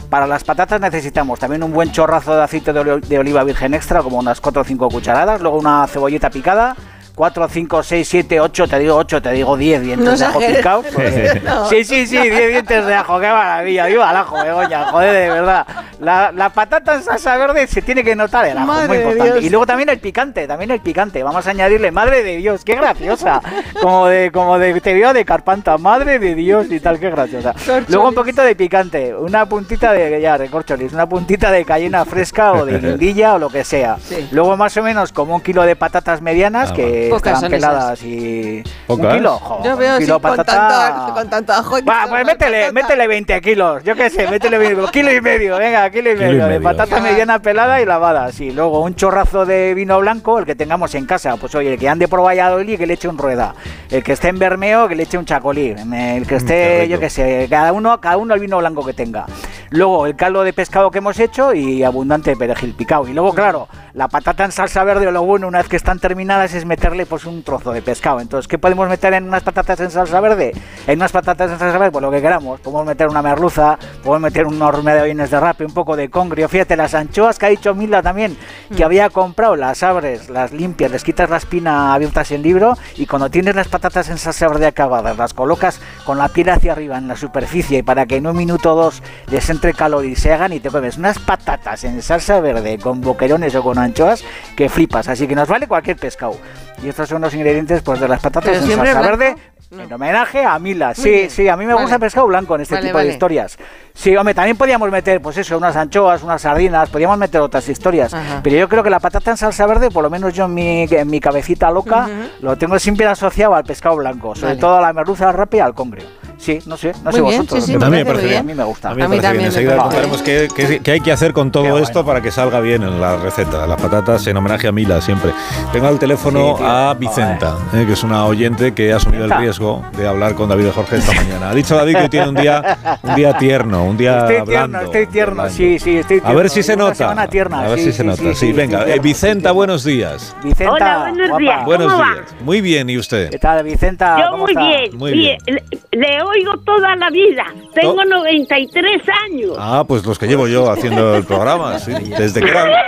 para 0.09 0.25
las 0.27 0.43
patatas 0.43 0.81
necesitamos 0.81 1.39
también 1.39 1.61
un 1.63 1.71
buen 1.71 1.91
chorrazo 1.91 2.35
de 2.35 2.43
aceite 2.43 2.73
de, 2.73 2.79
oli- 2.79 3.01
de 3.07 3.19
oliva 3.19 3.43
virgen 3.43 3.73
extra, 3.73 4.01
como 4.01 4.17
unas 4.17 4.41
4 4.41 4.61
o 4.61 4.65
5 4.65 4.89
cucharadas, 4.89 5.39
luego 5.41 5.57
una 5.57 5.85
cebolleta 5.87 6.29
picada, 6.29 6.75
4, 7.15 7.47
5, 7.49 7.83
6, 7.83 8.07
7, 8.07 8.39
8, 8.41 8.67
te 8.67 8.79
digo 8.79 8.95
8, 8.95 9.21
te 9.21 9.31
digo 9.31 9.55
10 9.57 9.81
dientes 9.81 10.05
No 10.05 10.17
de 10.17 10.25
ajo 10.25 10.39
No. 11.43 11.69
Sí, 11.69 11.83
sí, 11.83 12.05
sí, 12.07 12.17
10 12.17 12.49
dientes 12.49 12.85
de 12.85 12.93
ajo, 12.93 13.19
qué 13.19 13.27
maravilla, 13.27 13.85
viva 13.85 14.11
el 14.11 14.17
ajo, 14.17 14.35
Begoña, 14.43 14.85
joder, 14.91 15.13
de 15.13 15.29
verdad. 15.29 15.65
La, 15.99 16.31
la 16.33 16.49
patata 16.49 16.95
en 16.95 17.03
salsa 17.03 17.37
verde 17.37 17.67
se 17.67 17.81
tiene 17.81 18.03
que 18.03 18.15
notar 18.15 18.45
el 18.45 18.57
ajo, 18.57 18.67
Madre 18.67 18.87
muy 18.87 18.97
de 18.97 19.03
importante. 19.03 19.33
Dios. 19.33 19.45
Y 19.45 19.49
luego 19.49 19.65
también 19.65 19.89
el 19.89 19.99
picante, 19.99 20.47
también 20.47 20.71
el 20.71 20.81
picante. 20.81 21.23
Vamos 21.23 21.47
a 21.47 21.49
añadirle, 21.49 21.91
madre 21.91 22.23
de 22.23 22.37
Dios, 22.37 22.63
qué 22.65 22.75
graciosa. 22.75 23.41
Como 23.81 24.07
de, 24.07 24.31
como 24.31 24.59
de, 24.59 24.79
te 24.81 24.93
veo 24.93 25.13
de 25.13 25.23
carpanta, 25.25 25.77
madre 25.77 26.19
de 26.19 26.35
Dios 26.35 26.67
y 26.69 26.79
tal, 26.79 26.99
qué 26.99 27.09
graciosa. 27.09 27.53
Luego 27.87 28.09
un 28.09 28.15
poquito 28.15 28.41
de 28.41 28.55
picante, 28.55 29.15
una 29.15 29.45
puntita 29.45 29.93
de, 29.93 30.19
ya, 30.21 30.37
recorcholis, 30.37 30.91
una 30.93 31.07
puntita 31.07 31.51
de 31.51 31.63
cayena 31.63 32.03
fresca 32.05 32.51
o 32.53 32.65
de 32.65 32.79
guindilla 32.79 33.35
o 33.35 33.39
lo 33.39 33.49
que 33.49 33.63
sea. 33.63 33.97
Luego 34.31 34.57
más 34.57 34.75
o 34.77 34.83
menos 34.83 35.11
como 35.11 35.35
un 35.35 35.41
kilo 35.41 35.63
de 35.63 35.75
patatas 35.75 36.21
medianas 36.21 36.71
Ah, 36.71 36.73
que 36.73 37.04
Pocas 37.09 37.33
estarán 37.33 37.41
son 37.41 37.49
peladas 37.51 38.03
y... 38.03 38.63
Pocas. 38.87 39.05
Un 39.05 39.17
kilo, 39.17 39.37
joder, 39.39 39.65
Yo 39.65 39.73
un 39.73 39.79
veo 39.79 39.93
así 39.93 40.03
kilo 40.05 40.21
con 40.21 40.35
patata... 40.35 40.67
tanto, 40.95 41.13
con 41.13 41.29
tanto 41.29 41.53
ajo. 41.53 41.79
y 41.79 41.81
Va, 41.83 42.05
pues 42.09 42.25
métele, 42.25 42.59
patata. 42.67 42.73
métele 42.73 43.07
20 43.07 43.41
kilos, 43.41 43.83
yo 43.83 43.95
qué 43.95 44.09
sé, 44.09 44.27
métele 44.27 44.57
20, 44.57 44.91
kilo 44.91 45.13
y 45.13 45.21
medio, 45.21 45.57
venga, 45.57 45.89
kilo 45.89 46.11
y 46.11 46.13
Kilo 46.13 46.25
y 46.25 46.27
medio, 46.31 46.43
de 46.43 46.59
medio. 46.59 46.63
patata 46.63 46.99
mediana 46.99 47.39
pelada 47.39 47.81
y 47.81 47.85
lavada, 47.85 48.31
sí. 48.31 48.51
Luego 48.51 48.81
un 48.81 48.95
chorrazo 48.95 49.45
de 49.45 49.73
vino 49.73 49.99
blanco, 49.99 50.39
el 50.39 50.45
que 50.45 50.55
tengamos 50.55 50.93
en 50.95 51.05
casa. 51.05 51.35
Pues 51.37 51.53
oye, 51.55 51.73
el 51.73 51.79
que 51.79 51.89
ande 51.89 52.07
por 52.07 52.23
Valladolid, 52.23 52.77
que 52.77 52.85
le 52.87 52.93
eche 52.93 53.07
un 53.07 53.17
rueda. 53.17 53.55
El 53.89 54.03
que 54.03 54.13
esté 54.13 54.29
en 54.29 54.39
Bermeo, 54.39 54.87
que 54.87 54.95
le 54.95 55.03
eche 55.03 55.17
un 55.17 55.25
chacolí. 55.25 55.69
El 55.69 55.75
que 55.77 55.83
Mm, 55.85 56.23
qué 56.27 56.35
esté, 56.35 56.77
rico. 56.81 56.91
yo 56.91 56.99
qué 56.99 57.09
sé, 57.09 57.47
cada 57.49 57.71
uno, 57.73 57.99
cada 57.99 58.17
uno 58.17 58.33
el 58.33 58.39
vino 58.39 58.57
blanco 58.57 58.85
que 58.85 58.93
tenga. 58.93 59.25
Luego 59.69 60.05
el 60.05 60.15
caldo 60.15 60.43
de 60.43 60.53
pescado 60.53 60.91
que 60.91 60.99
hemos 60.99 61.19
hecho 61.19 61.53
y 61.53 61.83
abundante 61.83 62.35
perejil 62.35 62.73
picado. 62.73 63.07
Y 63.07 63.13
luego, 63.13 63.33
claro, 63.33 63.67
la 63.93 64.07
patata 64.07 64.45
en 64.45 64.51
salsa 64.51 64.83
verde, 64.83 65.11
lo 65.11 65.23
bueno, 65.23 65.47
una 65.47 65.59
vez 65.59 65.67
que 65.67 65.75
están 65.75 65.99
terminadas, 65.99 66.53
es 66.53 66.65
meterle 66.65 67.05
pues 67.05 67.25
un 67.25 67.43
trozo 67.43 67.71
de 67.71 67.81
pescado. 67.81 68.19
Entonces, 68.19 68.47
¿qué 68.47 68.57
podemos 68.57 68.87
meter 68.89 69.13
en 69.13 69.25
unas 69.27 69.43
patatas 69.43 69.79
en 69.79 69.91
salsa 69.91 70.19
verde? 70.19 70.53
En 70.87 70.99
unas 70.99 71.11
patatas 71.11 71.51
en 71.51 71.59
salsa 71.59 71.77
verde, 71.77 71.91
pues 71.91 72.01
lo 72.01 72.11
que 72.11 72.21
queramos. 72.21 72.59
Podemos 72.59 72.85
meter 72.85 73.07
una 73.07 73.21
merluza, 73.21 73.77
podemos 74.03 74.21
meter 74.21 74.45
unos 74.47 74.83
medallones 74.83 75.31
de 75.31 75.39
rape, 75.39 75.65
un 75.65 75.73
poco 75.73 75.95
de 75.95 76.09
congrio. 76.09 76.47
Fíjate, 76.49 76.75
las 76.75 76.93
anchoas 76.93 77.39
que 77.39 77.45
ha 77.45 77.49
dicho 77.49 77.73
Mila 77.73 78.01
también, 78.01 78.37
que 78.75 78.83
había 78.83 79.09
comprado, 79.09 79.55
las 79.55 79.81
abres, 79.83 80.29
las 80.29 80.51
limpias, 80.51 80.91
les 80.91 81.03
quitas 81.03 81.29
la 81.29 81.37
espina 81.37 81.93
abiertas 81.93 82.31
en 82.31 82.41
libro 82.41 82.77
y 82.95 83.05
cuando 83.05 83.29
tienes 83.29 83.55
las 83.55 83.67
patatas 83.67 84.09
en 84.09 84.17
salsa 84.17 84.47
verde 84.47 84.67
acabadas, 84.67 85.17
las 85.17 85.33
colocas 85.33 85.79
con 86.05 86.17
la 86.17 86.29
piel 86.29 86.49
hacia 86.49 86.73
arriba 86.73 86.97
en 86.97 87.07
la 87.07 87.15
superficie 87.15 87.83
para 87.83 88.05
que 88.05 88.17
en 88.17 88.27
un 88.27 88.35
minuto 88.35 88.73
o 88.73 88.75
dos 88.75 89.01
les 89.31 89.49
entre 89.55 89.73
calor 89.73 90.05
y 90.05 90.15
se 90.15 90.31
hagan 90.31 90.53
y 90.53 90.59
te 90.59 90.69
comes 90.69 90.97
unas 90.97 91.17
patatas 91.19 91.83
en 91.83 92.01
salsa 92.01 92.39
verde 92.39 92.77
con 92.77 93.01
boquerones 93.01 93.55
o 93.55 93.63
con 93.63 93.77
anchoas 93.79 94.23
que 94.55 94.69
flipas. 94.69 95.07
Así 95.07 95.27
que 95.27 95.35
nos 95.35 95.47
vale 95.47 95.67
cualquier 95.67 95.97
pescado. 95.97 96.37
Y 96.83 96.89
estos 96.89 97.09
son 97.09 97.21
los 97.21 97.33
ingredientes 97.33 97.81
pues 97.81 97.99
de 97.99 98.07
las 98.07 98.21
patatas 98.21 98.57
en 98.57 98.67
salsa 98.67 98.81
blanco. 99.01 99.01
verde. 99.17 99.35
En 99.71 99.91
homenaje 99.91 100.45
a 100.45 100.57
Mila, 100.59 100.93
Muy 100.95 100.95
sí, 100.95 101.09
bien. 101.09 101.29
sí, 101.29 101.49
a 101.49 101.57
mí 101.57 101.65
me 101.65 101.73
Vale. 101.73 101.83
gusta 101.83 101.95
el 101.95 101.99
pescado 102.01 102.27
blanco 102.27 102.55
en 102.55 102.61
este 102.61 102.75
Vale, 102.75 102.87
tipo 102.87 102.97
vale. 102.97 103.07
de 103.07 103.13
historias. 103.13 103.57
Sí, 103.95 104.15
hombre, 104.15 104.33
también 104.35 104.55
podíamos 104.55 104.89
meter, 104.91 105.21
pues 105.21 105.37
eso, 105.37 105.57
unas 105.57 105.75
anchoas, 105.75 106.21
unas 106.21 106.41
sardinas, 106.43 106.89
podíamos 106.89 107.17
meter 107.17 107.41
otras 107.41 107.67
historias. 107.67 108.13
Ajá. 108.13 108.41
Pero 108.43 108.57
yo 108.57 108.69
creo 108.69 108.83
que 108.83 108.89
la 108.91 108.99
patata 108.99 109.31
en 109.31 109.37
salsa 109.37 109.65
verde, 109.65 109.89
por 109.89 110.03
lo 110.03 110.09
menos 110.11 110.33
yo 110.33 110.45
en 110.45 110.53
mi, 110.53 110.83
en 110.83 111.09
mi 111.09 111.19
cabecita 111.19 111.71
loca, 111.71 112.07
lo 112.41 112.55
tengo 112.57 112.77
siempre 112.77 113.07
asociado 113.07 113.55
al 113.55 113.63
pescado 113.63 113.95
blanco, 113.95 114.35
sobre 114.35 114.55
todo 114.55 114.77
a 114.77 114.81
la 114.81 114.93
merluza, 114.93 115.31
rape 115.31 115.57
y 115.57 115.59
al 115.61 115.73
congrio. 115.73 116.05
Sí, 116.37 116.59
no 116.65 116.77
sé, 116.77 116.91
no 117.03 117.11
Muy 117.11 117.13
sé 117.13 117.21
bien, 117.21 117.37
vosotros. 117.37 117.65
sí, 117.65 117.73
sí, 117.73 117.79
también 117.79 118.03
me 118.05 118.11
parece 118.13 118.13
parece 118.13 118.21
muy 118.23 118.29
bien. 118.29 118.39
A 118.39 118.43
mí 118.43 118.53
me 118.55 118.63
gusta. 118.63 118.89
A 118.89 118.95
mí 118.95 119.01
A 119.01 119.07
mí 119.07 119.19
también 119.19 119.41
me 119.43 119.47
Enseguida 119.47 119.77
contaremos 119.77 120.21
qué, 120.21 120.47
qué- 120.55 120.79
qué 120.81 120.91
hay 120.91 120.99
que 121.01 121.11
hacer 121.11 121.33
con 121.33 121.51
todo 121.51 121.79
esto 121.79 122.05
para 122.05 122.21
que 122.21 122.31
salga 122.31 122.59
bien 122.59 122.83
en 122.83 122.99
la 123.01 123.17
receta. 123.17 123.65
Las 123.67 123.81
patatas 123.81 124.25
en 124.27 124.37
homenaje 124.37 124.67
a 124.67 124.71
Mila 124.71 125.01
siempre. 125.01 125.31
Tengo 125.71 125.87
al 125.87 125.97
teléfono 125.99 126.57
a 126.61 126.93
Vicenta, 126.93 127.55
eh, 127.73 127.85
que 127.87 127.93
es 127.93 128.03
una 128.03 128.25
oyente 128.25 128.73
que 128.73 128.91
ha 128.93 128.97
asumido 128.97 129.25
el 129.25 129.31
riesgo 129.31 129.83
de 129.97 130.07
hablar 130.07 130.35
con 130.35 130.49
David 130.49 130.67
Jorge 130.73 130.97
esta 130.97 131.13
mañana. 131.13 131.49
Ha 131.49 131.55
dicho 131.55 131.75
David 131.75 131.97
que 131.97 132.09
tiene 132.09 132.29
un 132.29 132.35
día, 132.35 132.77
un 133.03 133.15
día 133.15 133.37
tierno, 133.37 133.83
un 133.85 133.97
día 133.97 134.19
Estoy 134.19 134.35
blando. 134.41 134.45
tierno, 134.51 134.81
estoy 134.81 135.07
tierno, 135.07 135.33
blando. 135.35 135.53
sí, 135.53 135.79
sí, 135.79 135.97
estoy 135.97 136.17
A 136.17 136.21
tierno. 136.21 136.37
ver 136.37 136.49
si 136.49 136.63
se 136.63 136.75
nota. 136.75 137.27
tierna, 137.27 137.61
a 137.61 137.67
ver 137.69 137.79
sí, 137.79 137.85
si 137.85 137.91
se 137.93 138.01
sí, 138.01 138.07
nota. 138.07 138.21
sí, 138.21 138.27
Sí, 138.35 138.47
sí, 138.47 138.53
venga. 138.53 138.81
Eh, 138.81 138.85
tierno, 138.85 139.03
Vicenta, 139.03 139.51
buenos 139.51 139.83
días. 139.83 140.35
Vicenta, 140.43 140.71
Hola, 140.73 140.99
buenos 141.11 141.37
días. 141.37 141.65
Buenos 141.65 141.93
días. 141.97 142.35
Muy 142.41 142.61
bien, 142.61 142.89
¿y 142.89 142.97
usted? 142.97 143.29
¿Qué 143.29 143.39
tal, 143.39 143.63
Vicenta? 143.63 144.17
Yo 144.19 144.31
¿Cómo 144.31 144.43
muy 144.45 144.55
bien, 144.55 144.97
Muy 144.97 145.11
bien. 145.13 145.37
Le, 145.45 145.63
le 145.91 146.23
oigo 146.27 146.57
toda 146.65 146.95
la 146.95 147.09
vida. 147.09 147.45
Tengo 147.73 148.03
93 148.05 149.01
años. 149.25 149.51
Ah, 149.59 149.83
pues 149.87 150.05
los 150.05 150.17
que 150.19 150.27
llevo 150.27 150.47
yo 150.47 150.69
haciendo 150.71 151.15
el 151.15 151.25
programa, 151.25 151.77
sí, 151.79 151.91
desde 151.93 152.41
que 152.41 152.49
era, 152.49 152.65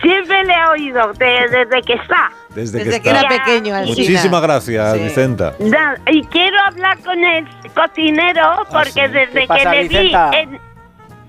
Siempre 0.00 0.44
le 0.44 0.54
he 0.54 0.66
oído 0.70 1.12
de- 1.14 1.48
desde 1.50 1.82
que 1.82 1.94
está. 1.94 2.30
desde, 2.54 2.78
Desde 2.84 2.92
que, 2.98 3.02
que 3.02 3.10
era 3.10 3.28
pequeño. 3.28 3.74
Muchísimas 3.86 4.42
gracias, 4.42 4.94
Sí. 4.94 5.02
Vicenta. 5.04 5.54
Da- 5.58 5.98
Y 6.10 6.22
quiero 6.24 6.56
hablar 6.60 6.98
con 7.00 7.22
el 7.24 7.46
cocinero 7.74 8.64
porque 8.70 8.90
sí. 9.06 9.12
desde 9.12 9.40
¿Qué 9.40 9.46
pasa, 9.46 9.70
que 9.70 9.82
le 9.82 9.88
vi 9.88 10.12
en... 10.34 10.60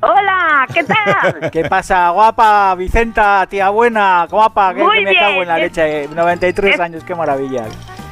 Hola, 0.01 0.65
¿qué 0.73 0.83
tal? 0.85 1.49
¿Qué 1.51 1.65
pasa, 1.65 2.09
guapa, 2.11 2.73
Vicenta, 2.75 3.45
tía 3.49 3.69
buena, 3.69 4.27
guapa? 4.29 4.73
Que, 4.73 4.81
Muy 4.83 4.99
que 4.99 5.01
me 5.03 5.15
cago 5.15 5.41
en 5.41 5.47
la 5.49 5.55
bien. 5.55 5.67
leche. 5.67 6.07
93 6.15 6.79
Eh, 6.79 6.81
años, 6.81 7.03
qué 7.03 7.15
maravilla. 7.15 7.65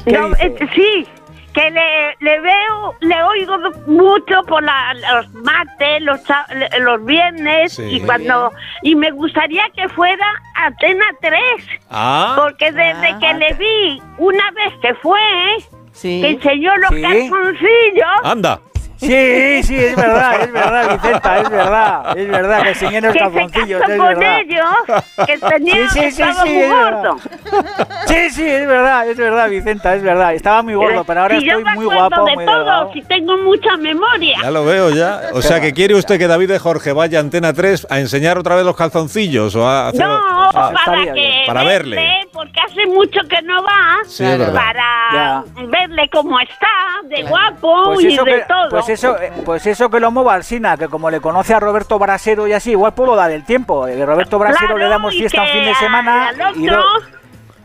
¿Qué 0.03 0.11
No, 0.11 0.27
dice? 0.29 0.45
eh, 0.47 0.69
sí, 0.75 1.07
que 1.57 1.71
le, 1.71 2.15
le 2.19 2.39
veo, 2.41 2.95
le 3.01 3.23
oigo 3.23 3.57
mucho 3.87 4.43
por 4.47 4.61
la- 4.63 4.93
los 4.93 5.33
martes, 5.33 6.01
los, 6.01 7.05
viernes 7.05 7.73
Sí. 7.73 7.83
y 7.83 8.01
cuando 8.01 8.51
y 8.83 8.95
me 8.95 9.09
gustaría 9.11 9.63
que 9.75 9.89
fuera 9.89 10.25
Atena 10.55 11.05
3. 11.21 11.41
Ah, 11.89 12.35
Porque 12.37 12.71
desde 12.71 13.07
Ah. 13.07 13.19
que 13.19 13.33
le 13.33 13.53
vi 13.53 14.01
una 14.19 14.51
vez 14.51 14.73
que 14.81 14.93
fue, 14.95 15.19
Sí. 15.93 16.21
que 16.21 16.29
enseñó 16.31 16.75
los 16.77 16.89
Sí. 16.91 17.01
calzoncillos, 17.01 18.19
anda. 18.23 18.59
Sí, 18.97 19.63
sí, 19.63 19.75
es 19.77 19.95
verdad, 19.95 20.41
es 20.41 20.51
verdad, 20.51 20.89
Vicenta, 20.91 21.37
es 21.39 21.49
verdad, 21.49 22.17
es 22.17 22.27
verdad, 22.27 22.63
que 22.63 22.69
enseñé 22.69 23.01
los 23.01 23.13
que 23.13 23.19
se 23.19 23.25
calzoncillos, 23.25 23.81
casó 23.81 23.91
es 23.93 23.97
con 23.99 24.07
verdad. 24.07 24.39
ellos, 24.39 25.25
que 25.27 25.37
tenía, 25.37 25.75
Sí, 25.75 25.87
sí, 25.89 25.99
sí, 25.99 26.21
estaba 26.21 26.33
sí, 26.43 26.49
muy 26.49 26.57
es 26.57 26.69
verdad. 26.69 27.01
gordo. 27.01 27.17
Sí, 28.07 28.29
sí, 28.31 28.47
es 28.49 28.67
verdad, 28.67 29.07
es 29.09 29.17
verdad, 29.17 29.49
Vicenta, 29.49 29.95
es 29.95 30.03
verdad. 30.03 30.33
Estaba 30.33 30.61
muy 30.63 30.73
gordo, 30.75 31.03
pero 31.03 31.21
ahora 31.21 31.39
Si 31.39 31.45
yo 31.45 31.51
estoy 31.59 31.63
me 31.65 31.75
muy 31.75 31.85
guapo, 31.85 32.25
de 32.25 32.35
muy 32.35 32.45
todo, 32.45 32.57
delgado. 32.57 32.93
si 32.93 33.01
tengo 33.03 33.37
mucha 33.37 33.77
memoria. 33.77 34.37
Ya 34.41 34.51
lo 34.51 34.65
veo 34.65 34.89
ya. 34.89 35.21
O 35.33 35.41
sea, 35.41 35.59
que 35.61 35.73
quiere 35.73 35.93
usted 35.95 36.17
que 36.17 36.27
David 36.27 36.49
de 36.49 36.59
Jorge 36.59 36.91
vaya 36.93 37.19
a 37.19 37.21
Antena 37.21 37.53
3 37.53 37.87
a 37.89 37.99
enseñar 37.99 38.37
otra 38.37 38.55
vez 38.55 38.65
los 38.65 38.75
calzoncillos 38.75 39.55
o 39.55 39.67
a 39.67 39.89
hacer... 39.89 40.05
No, 40.05 40.37
Ah, 40.49 40.51
para 40.73 40.79
estaría 40.79 41.13
que 41.13 41.19
bien. 41.19 41.45
Para 41.45 41.63
verle. 41.63 42.27
porque 42.31 42.59
hace 42.61 42.85
mucho 42.87 43.19
que 43.29 43.41
no 43.41 43.61
va, 43.63 43.97
Sí, 44.05 44.23
es 44.23 44.37
verdad. 44.39 44.53
para 44.53 45.43
verle 45.67 46.09
cómo 46.11 46.39
está, 46.39 46.67
de 47.03 47.23
guapo 47.23 47.93
Pues 47.95 48.05
y 48.05 48.15
de 48.17 48.23
que, 48.23 48.45
todo. 48.47 48.69
pues, 48.69 48.86
eso, 48.89 49.17
eh, 49.21 49.31
pues 49.45 49.65
eso 49.67 49.89
que 49.89 49.99
lo 49.99 50.11
mueva 50.11 50.33
Alsina, 50.35 50.77
que 50.77 50.87
como 50.87 51.09
le 51.09 51.19
conoce 51.21 51.53
a 51.53 51.59
Roberto 51.59 51.97
Brasero 51.99 52.47
y 52.47 52.53
así, 52.53 52.71
igual 52.71 52.93
puedo 52.93 53.15
dar 53.15 53.31
el 53.31 53.43
tiempo. 53.45 53.87
Eh, 53.87 54.05
Roberto 54.05 54.37
Brasero 54.39 54.59
Claro, 54.67 54.77
le 54.77 54.87
damos 54.89 55.13
fiesta 55.13 55.41
un 55.43 55.47
fin 55.49 55.65
de 55.65 55.75
semana. 55.75 56.31
y 56.55 56.67
do- 56.67 56.83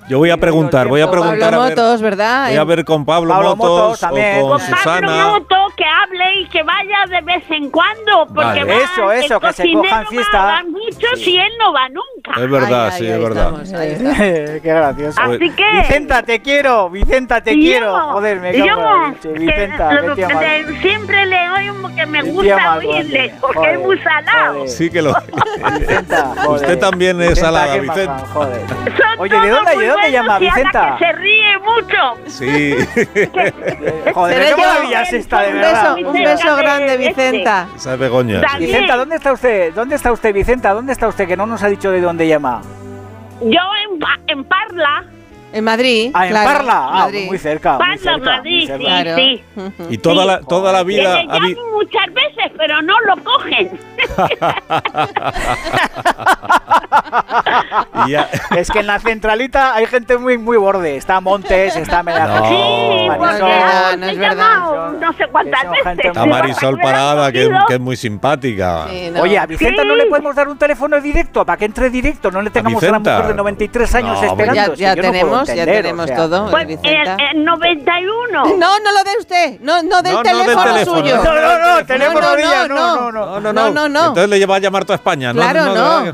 Yo 0.08 0.18
voy 0.18 0.31
a 0.31 0.36
preguntar, 0.36 0.88
voy 0.88 1.01
a 1.01 1.10
preguntar 1.10 1.38
Pablo 1.52 1.62
a 1.62 1.68
ver, 1.68 1.76
Motos, 1.78 2.02
¿verdad? 2.02 2.49
voy 2.49 2.56
a 2.56 2.65
ver 2.65 2.85
con 2.85 3.04
Pablo, 3.04 3.33
Pablo 3.33 3.56
Motos, 3.56 4.02
Motos 4.02 4.02
o 4.02 4.08
con 4.08 4.18
con 4.51 4.58
Pablo 4.60 4.76
Susana. 4.76 5.26
Moto, 5.28 5.56
que 5.76 5.85
hable 5.85 6.40
y 6.40 6.47
que 6.49 6.62
vaya 6.65 6.97
de 7.08 7.20
vez 7.22 7.44
en 7.51 7.70
cuando, 7.70 8.26
porque 8.26 8.44
Vale. 8.44 8.65
va, 8.65 8.74
Eso, 8.74 9.12
eso, 9.12 9.35
el 9.36 9.40
que 9.40 9.52
se 9.52 9.72
cojan 9.72 10.04
va 10.04 10.08
fiesta. 10.08 10.42
a 10.42 10.47
dar 10.47 10.67
mucho 10.68 11.06
si 11.17 11.38
él 11.38 11.52
no 11.58 11.72
va 11.72 11.88
nunca. 11.88 12.40
Es 12.42 12.51
verdad, 12.51 12.90
Ay, 12.92 12.99
sí, 12.99 13.04
ay, 13.04 13.10
es 13.10 13.17
ahí 13.17 13.22
verdad. 13.22 13.62
estamos. 13.62 14.10
Qué 14.62 14.68
gracioso. 14.68 15.20
Así 15.22 15.51
que... 15.51 15.65
Vicenta, 15.81 16.22
te 16.24 16.42
quiero, 16.42 16.90
Vicenta, 16.90 17.40
te 17.40 17.52
y 17.52 17.60
quiero. 17.62 17.86
yo- 17.97 18.12
Joder, 18.12 18.40
me 18.40 18.58
yo, 18.58 18.65
que 19.22 19.28
Vicenta, 19.28 19.92
lo- 19.94 20.15
de- 20.17 20.78
siempre 20.83 21.26
le 21.26 21.51
oigo 21.51 21.72
que 21.94 22.06
me 22.06 22.22
gusta 22.22 22.76
oírle, 22.78 23.35
porque 23.40 23.58
Joder, 23.58 23.74
es 23.74 23.81
muy 23.81 23.99
salado. 24.01 24.54
joder. 24.54 24.68
Sí 24.68 24.90
que 24.90 25.02
lo... 25.02 25.15
Vicenta, 25.78 26.33
joder. 26.44 26.60
Usted 26.62 26.78
también 26.78 27.20
es 27.22 27.38
salada, 27.38 27.76
Vicenta. 27.76 28.24
Oye, 29.18 29.38
¿de 29.40 29.51
dónde, 29.51 29.74
muy 29.74 29.85
¿de 29.85 29.92
dónde 29.92 30.12
llama 30.12 30.39
Vicenta? 30.39 30.97
que 30.99 31.05
se 31.07 31.12
ríe 31.12 31.58
mucho. 31.58 32.17
Sí. 32.26 32.75
Joder, 34.15 34.55
qué 34.55 34.57
maravilla 34.57 35.03
es 35.03 35.12
esta, 35.12 35.41
de 35.42 35.49
Un 35.49 35.55
verdad. 35.55 35.94
beso, 35.97 36.08
un 36.08 36.15
beso 36.25 36.57
grande, 36.57 36.97
Vicenta. 36.97 37.69
Esa 37.76 37.92
es 37.94 37.99
Begoña. 37.99 38.42
Vicenta, 38.58 38.97
¿dónde 38.97 39.17
está 39.17 39.33
usted? 39.33 39.73
¿Dónde 39.75 39.97
está 39.97 40.12
usted, 40.12 40.35
Vicenta? 40.35 40.73
¿Dónde 40.73 40.92
está 40.92 41.08
usted? 41.08 41.26
Que 41.26 41.37
no 41.37 41.47
nos 41.47 41.62
ha 41.62 41.69
dicho 41.69 41.91
de 41.91 42.01
dónde 42.01 42.26
llama. 42.26 42.60
Yo 43.41 43.60
en 44.28 44.44
Parla, 44.44 45.05
En 45.52 45.65
Madrid. 45.65 46.10
Ah, 46.15 46.26
en 46.26 46.31
claro, 46.33 46.51
Parla. 46.52 46.86
Ah, 46.88 46.99
Madrid. 47.01 47.26
muy 47.26 47.38
cerca. 47.38 47.70
muy 47.72 47.78
Parla, 47.81 47.97
cerca, 47.99 48.17
muy 48.18 48.26
Madrid, 48.26 48.60
sí, 48.60 48.67
cerca. 48.67 48.85
Claro. 48.85 49.15
sí. 49.17 49.42
Y 49.90 49.99
toda 49.99 50.24
la, 50.24 50.40
toda 50.40 50.72
la 50.72 50.78
Que 50.81 50.85
vida... 50.85 51.17
le 51.17 51.22
vi- 51.40 51.54
llamo 51.54 51.70
muchas 51.72 52.06
veces, 52.15 52.52
pero 52.56 52.81
no 52.83 52.99
lo 53.01 53.17
cogen. 53.22 53.70
ya- 58.08 58.28
Es 58.56 58.70
que 58.70 58.81
en 58.81 58.86
la 58.86 58.99
centralita 58.99 59.74
hay 59.74 59.86
gente 59.86 60.17
muy 60.18 60.38
muy 60.38 60.56
borde. 60.56 60.97
Está 60.97 61.20
Montes, 61.20 61.76
está 61.76 62.02
Medellín. 62.02 62.49
sí, 62.49 63.06
No, 63.08 63.18
porque 63.18 63.97
no 63.99 64.06
es 64.06 64.18
verdad. 64.18 64.58
sé 65.18 65.26
cuántas 65.31 65.70
veces. 65.70 65.99
Está 66.04 66.26
Marisol 66.26 66.78
Parada, 66.78 67.31
que, 67.33 67.51
que 67.68 67.74
es 67.74 67.81
muy 67.81 67.97
simpática. 67.97 68.86
Sí, 68.90 69.10
no. 69.12 69.22
Oye, 69.22 69.38
a 69.38 69.47
Vicenta 69.47 69.83
Sí. 69.83 69.88
no 69.88 69.94
le 69.97 70.06
podemos 70.06 70.35
dar 70.35 70.49
un 70.49 70.58
teléfono 70.58 71.01
directo 71.01 71.44
para 71.44 71.56
que 71.56 71.65
entre 71.67 71.90
directo. 71.90 72.31
No 72.31 72.40
le 72.42 72.51
tengamos 72.51 72.83
a, 72.83 72.86
la 72.86 72.92
Vicenta? 72.92 73.12
mujer 73.17 73.28
de 73.28 73.35
93 73.35 73.94
años 73.97 74.20
No, 74.22 74.28
esperando. 74.28 74.74
Ya, 74.74 74.94
puedo 74.94 75.42
tenemos, 75.47 75.67
ya 75.67 75.73
o 75.73 75.83
tenemos 75.83 76.07
sea. 76.07 76.17
todo, 76.17 76.51
Pues 76.51 76.69
en, 76.83 77.21
en 77.21 77.44
91. 77.44 78.44
No, 78.57 78.78
no 78.78 78.92
lo 78.92 79.05
dé 79.05 79.10
usted. 79.19 79.60
No, 79.60 79.83
no 79.83 80.03
del 80.03 80.12
No, 80.15 80.23
no 80.23 80.23
del 80.23 80.39
teléfono 80.41 80.65
teléfono. 80.73 81.01
suyo. 81.01 81.17
No, 81.17 81.25
no, 81.35 81.41
no, 81.81 81.87
teléfono 81.87 82.21
no, 82.21 82.37
no, 82.37 82.69
no, 82.69 83.12
no, 83.12 83.12
no. 83.12 83.41
No, 83.41 83.41
no, 83.41 83.53
No, 83.53 83.71
no, 83.71 83.89
no. 83.89 84.01
Entonces 84.08 84.28
le 84.28 84.39
lleva 84.39 84.57
a 84.57 84.58
llamar 84.58 84.85
toda 84.85 84.97
España. 84.97 85.33
No, 85.33 85.41
Claro, 85.42 85.65
no. 85.67 86.05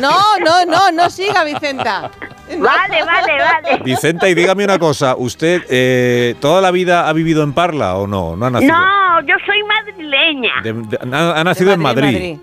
No, 0.00 0.38
no, 0.44 0.64
no, 0.66 0.90
no 0.92 1.10
siga, 1.10 1.44
Vicenta. 1.44 2.10
Vale, 2.48 3.02
vale, 3.02 3.32
vale. 3.38 3.82
Vicenta, 3.82 4.28
y 4.28 4.34
dígame 4.34 4.62
una 4.64 4.78
cosa. 4.78 5.16
¿Usted 5.16 5.62
eh, 5.68 6.36
toda 6.40 6.60
la 6.60 6.70
vida 6.70 7.08
ha 7.08 7.12
vivido 7.12 7.42
en 7.42 7.52
Parla 7.52 7.96
o 7.96 8.06
no? 8.06 8.36
¿No 8.36 8.46
ha 8.46 8.50
nacido? 8.50 8.72
No, 8.72 9.20
yo 9.22 9.34
soy 9.44 9.64
madrileña. 9.64 10.52
De- 10.62 10.72
de- 10.72 11.16
ha, 11.16 11.40
ha 11.40 11.42
nacido 11.42 11.72
en 11.72 11.80
Madrid. 11.80 12.38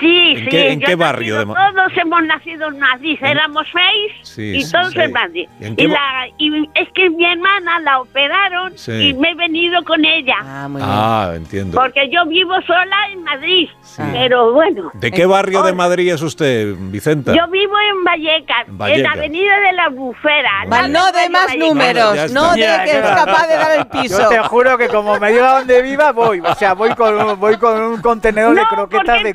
Sí, 0.00 0.32
¿En 0.36 0.38
sí. 0.38 0.46
qué- 0.48 0.72
en 0.72 0.80
qué 0.80 0.94
barrio 0.94 1.36
nacido- 1.36 1.54
de 1.54 1.72
Todos 1.72 1.92
hemos 1.96 2.22
nacido 2.24 2.68
en 2.68 2.78
Madrid, 2.78 3.18
éramos 3.20 3.66
seis 3.72 4.12
Sí, 4.22 4.56
y 4.58 4.70
todos 4.70 4.92
sí. 4.92 5.00
en 5.00 5.12
Madrid. 5.12 5.48
¿Y 5.60 5.64
en 5.66 5.74
Y, 5.76 5.86
la, 5.88 6.26
y 6.38 6.68
es 6.74 6.88
que 6.94 7.10
mi 7.10 7.24
hermana 7.24 7.80
la 7.80 8.00
operaron 8.00 8.76
Sí. 8.78 8.92
y 8.92 9.14
me 9.14 9.30
he 9.30 9.34
venido 9.34 9.82
con 9.84 10.04
ella. 10.04 10.36
Ah, 10.42 11.32
entiendo. 11.34 11.80
Porque 11.80 12.08
yo 12.10 12.24
vivo 12.26 12.54
sola 12.66 12.96
en 13.12 13.22
Madrid. 13.24 13.68
Pero 14.12 14.52
bueno. 14.52 14.90
¿De 14.94 15.10
qué 15.10 15.26
barrio 15.26 15.62
de 15.62 15.72
Madrid 15.72 16.12
es 16.12 16.22
usted, 16.22 16.74
Vicenta? 16.78 17.34
Yo 17.34 17.48
vivo 17.48 17.74
en 17.90 18.04
Vallecas, 18.04 18.68
en 18.68 18.78
Vallecas. 18.78 19.02
la 19.02 19.10
avenida 19.12 19.58
de 19.60 19.72
la 19.72 19.88
Bufera. 19.88 20.60
al 20.62 20.72
Va, 20.72 20.82
lado 20.88 20.88
no 21.12 21.18
de 21.18 21.28
más 21.30 21.46
Vallecas. 21.46 21.68
números, 21.68 22.16
está. 22.18 22.40
no 22.40 22.52
de 22.52 22.60
que 22.60 22.90
es 22.90 23.00
capaz 23.00 23.46
de 23.48 23.54
dar 23.56 23.78
el 23.78 23.86
piso. 23.88 24.22
Yo 24.22 24.28
te 24.28 24.38
juro 24.48 24.78
que 24.78 24.88
como 24.88 25.18
me 25.18 25.32
diga 25.32 25.58
dónde 25.58 25.82
viva, 25.82 26.12
voy. 26.12 26.40
O 26.40 26.54
sea, 26.54 26.74
voy 26.74 26.94
con, 26.94 27.38
voy 27.40 27.56
con 27.56 27.80
un 27.80 28.00
contenedor 28.00 28.54
de 28.54 28.62
No, 28.62 28.68
croquetas 28.68 29.04
porque 29.06 29.22
de 29.24 29.30
he 29.30 29.34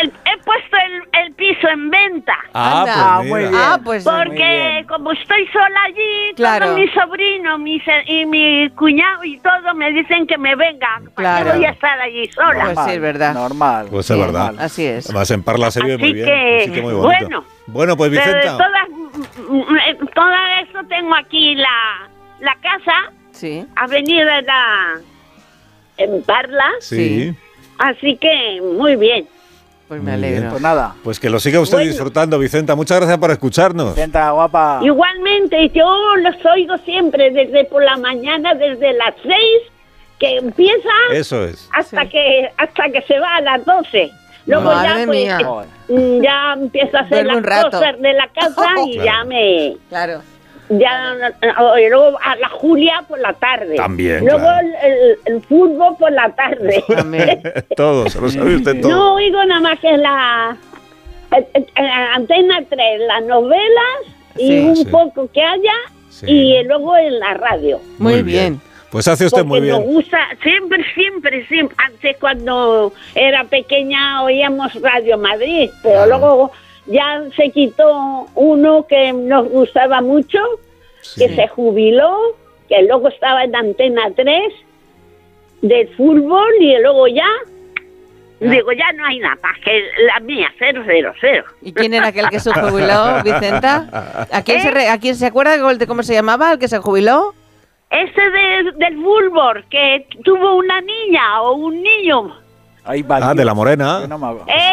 el- 0.00 0.12
he 0.24 0.38
puesto 0.44 0.76
el, 0.86 1.24
el 1.24 1.34
piso 1.34 1.68
en 1.68 1.90
venta. 1.90 2.34
Ah, 2.54 2.80
Anda. 2.80 2.84
pues 2.84 2.96
Ah, 2.96 3.20
mira. 3.22 3.34
muy 3.34 3.40
bien. 3.40 3.54
Ah, 3.56 3.80
pues 3.84 4.04
muy 4.06 4.14
Porque 4.14 4.34
bien. 4.36 4.86
como 4.86 5.12
estoy 5.12 5.46
sola 5.48 5.82
allí, 5.86 6.34
Claro. 6.36 6.66
todo 6.66 6.76
mi 6.76 6.88
sobrino 6.88 7.58
mi 7.58 7.82
y 8.06 8.26
mi 8.26 8.70
cuñado 8.70 9.24
y 9.24 9.38
todo 9.40 9.74
me 9.74 9.90
dicen 9.92 10.26
que 10.26 10.36
me 10.38 10.54
venga. 10.56 11.00
¿Para 11.14 11.14
Claro. 11.14 11.50
qué 11.52 11.56
voy 11.58 11.64
a 11.66 11.70
estar 11.70 12.00
allí 12.00 12.26
sola? 12.32 12.64
Pues 12.74 12.78
sí, 12.86 12.90
es 12.92 13.00
verdad. 13.00 13.34
Normal. 13.34 13.86
Pues 13.90 14.10
es 14.10 14.18
verdad. 14.18 14.54
Así 14.58 14.86
es. 14.86 15.06
Además, 15.06 15.30
en 15.30 15.42
Parla 15.42 15.70
se 15.70 15.80
vive 15.82 15.94
Así 15.94 16.02
muy 16.02 16.12
bien. 16.12 16.26
que, 16.26 16.58
así 16.62 16.72
que 16.72 16.82
muy 16.82 16.94
bonito. 16.94 17.26
bueno. 17.26 17.44
Bueno, 17.66 17.96
pues 17.96 18.10
Pero 18.10 18.24
de 18.24 18.34
Vicenta. 18.34 18.56
todas, 18.56 20.14
todo 20.14 20.32
eso 20.62 20.88
tengo 20.88 21.14
aquí 21.14 21.54
la, 21.54 22.08
la 22.40 22.54
casa, 22.56 23.12
Sí. 23.32 23.64
avenida 23.76 24.40
la, 24.42 24.94
en 25.98 26.22
Parla, 26.24 26.68
Sí. 26.80 27.34
así 27.78 28.16
que 28.16 28.60
muy 28.76 28.96
bien. 28.96 29.26
Pues 29.90 30.00
me 30.04 30.16
bien. 30.16 30.24
alegro. 30.24 30.50
Pues 30.50 30.62
nada. 30.62 30.94
Pues 31.02 31.18
que 31.18 31.28
lo 31.28 31.40
siga 31.40 31.58
usted 31.58 31.78
Bueno. 31.78 31.90
disfrutando, 31.90 32.38
Vicenta. 32.38 32.76
Muchas 32.76 32.98
gracias 32.98 33.18
por 33.18 33.32
escucharnos. 33.32 33.96
Vicenta, 33.96 34.30
guapa. 34.30 34.78
Igualmente, 34.84 35.68
yo 35.70 35.84
los 36.18 36.36
oigo 36.46 36.78
siempre 36.84 37.32
desde 37.32 37.64
por 37.64 37.82
la 37.82 37.96
mañana, 37.96 38.54
desde 38.54 38.92
las 38.92 39.14
seis 39.20 39.62
que 40.20 40.36
empieza 40.36 40.88
Eso 41.12 41.44
es. 41.44 41.68
hasta 41.76 42.06
que 42.08 42.48
hasta 42.56 42.84
que 42.92 43.02
se 43.02 43.18
va 43.18 43.34
a 43.34 43.40
las 43.40 43.64
doce. 43.64 44.12
Luego 44.46 44.62
Madre 44.66 44.88
ya 44.88 45.06
pues 45.06 45.08
mía. 45.88 46.20
ya 46.22 46.52
empiezo 46.52 46.96
a 46.96 47.00
hacer 47.00 47.24
Duerme 47.24 47.48
las 47.48 47.64
cosas 47.64 48.00
de 48.00 48.12
la 48.12 48.28
casa 48.28 48.66
y 48.86 48.92
Claro. 48.98 49.04
ya 49.04 49.24
me 49.24 49.76
Claro. 49.88 50.22
Ya 50.70 51.14
y 51.78 51.88
luego 51.90 52.18
a 52.22 52.36
la 52.36 52.48
Julia 52.48 53.04
por 53.08 53.18
la 53.18 53.32
tarde. 53.34 53.74
También, 53.76 54.20
Luego 54.20 54.38
claro. 54.38 54.66
el, 54.82 54.92
el- 54.92 55.18
el 55.26 55.42
fútbol 55.42 55.96
por 55.98 56.12
la 56.12 56.30
tarde. 56.34 56.82
También. 56.88 57.42
todo, 57.76 58.08
se 58.08 58.20
lo 58.20 58.28
sabe 58.30 58.56
usted 58.56 58.80
todo. 58.80 58.90
No 58.92 59.14
oigo 59.14 59.44
nada 59.44 59.60
más 59.60 59.78
que 59.80 59.96
la 59.96 60.56
eh, 61.36 61.46
eh, 61.54 61.66
eh, 61.76 61.82
Antena 62.14 62.60
3, 62.68 63.00
las 63.06 63.24
novelas 63.24 63.98
y 64.36 64.60
un 64.60 64.76
Sí. 64.76 64.84
poco 64.86 65.28
que 65.32 65.42
haya 65.42 65.72
Sí. 66.08 66.26
y 66.28 66.62
luego 66.64 66.96
en 66.96 67.18
la 67.18 67.34
radio. 67.34 67.80
Muy 67.98 68.22
bien. 68.22 68.60
Pues 68.90 69.06
hace 69.06 69.26
usted 69.26 69.44
muy 69.44 69.60
Porque 69.60 69.70
nos 69.72 69.80
bien. 69.82 69.92
gusta, 69.94 70.18
siempre, 70.42 70.84
siempre, 70.94 71.46
siempre. 71.46 71.76
Antes 71.86 72.16
cuando 72.18 72.92
era 73.14 73.44
pequeña 73.44 74.24
oíamos 74.24 74.74
Radio 74.82 75.16
Madrid, 75.16 75.70
pero 75.82 76.06
luego 76.06 76.50
ya 76.90 77.22
se 77.36 77.50
quitó 77.50 78.26
uno 78.34 78.86
que 78.86 79.12
nos 79.12 79.48
gustaba 79.48 80.00
mucho, 80.02 80.38
que 81.16 81.28
se 81.34 81.48
jubiló, 81.48 82.16
que 82.68 82.82
luego 82.82 83.08
estaba 83.08 83.44
en 83.44 83.54
Antena 83.56 84.10
3 84.14 84.52
del 85.62 85.88
fútbol 85.96 86.50
y 86.60 86.76
luego 86.80 87.06
ya, 87.08 87.26
digo, 88.40 88.72
ya 88.72 88.92
no 88.92 89.04
hay 89.06 89.18
nada 89.18 89.36
más 89.42 89.58
que 89.64 89.82
la 90.06 90.20
mía, 90.20 90.48
000. 90.58 91.44
¿Y 91.62 91.72
quién 91.72 91.94
era 91.94 92.08
aquel 92.08 92.28
que 92.30 92.40
se 92.40 92.52
jubiló, 92.52 93.20
Vicenta? 93.24 94.26
¿A 94.32 94.42
quién, 94.42 94.60
se, 94.62 94.70
re- 94.70 94.88
a 94.88 94.98
quién 94.98 95.14
se 95.16 95.26
acuerda 95.26 95.56
de 95.56 95.86
cómo 95.86 96.02
se 96.02 96.14
llamaba 96.14 96.52
el 96.52 96.58
que 96.58 96.68
se 96.68 96.78
jubiló? 96.78 97.34
Ese 97.90 98.20
de- 98.20 98.72
del 98.76 98.94
fútbol, 99.02 99.64
que 99.70 100.06
tuvo 100.24 100.54
una 100.56 100.80
niña 100.80 101.42
o 101.42 101.54
un 101.54 101.82
niño. 101.82 102.36
Ah, 102.84 103.34
de 103.34 103.44
la 103.44 103.54
morena. 103.54 104.06
No 104.06 104.18
me. 104.18 104.26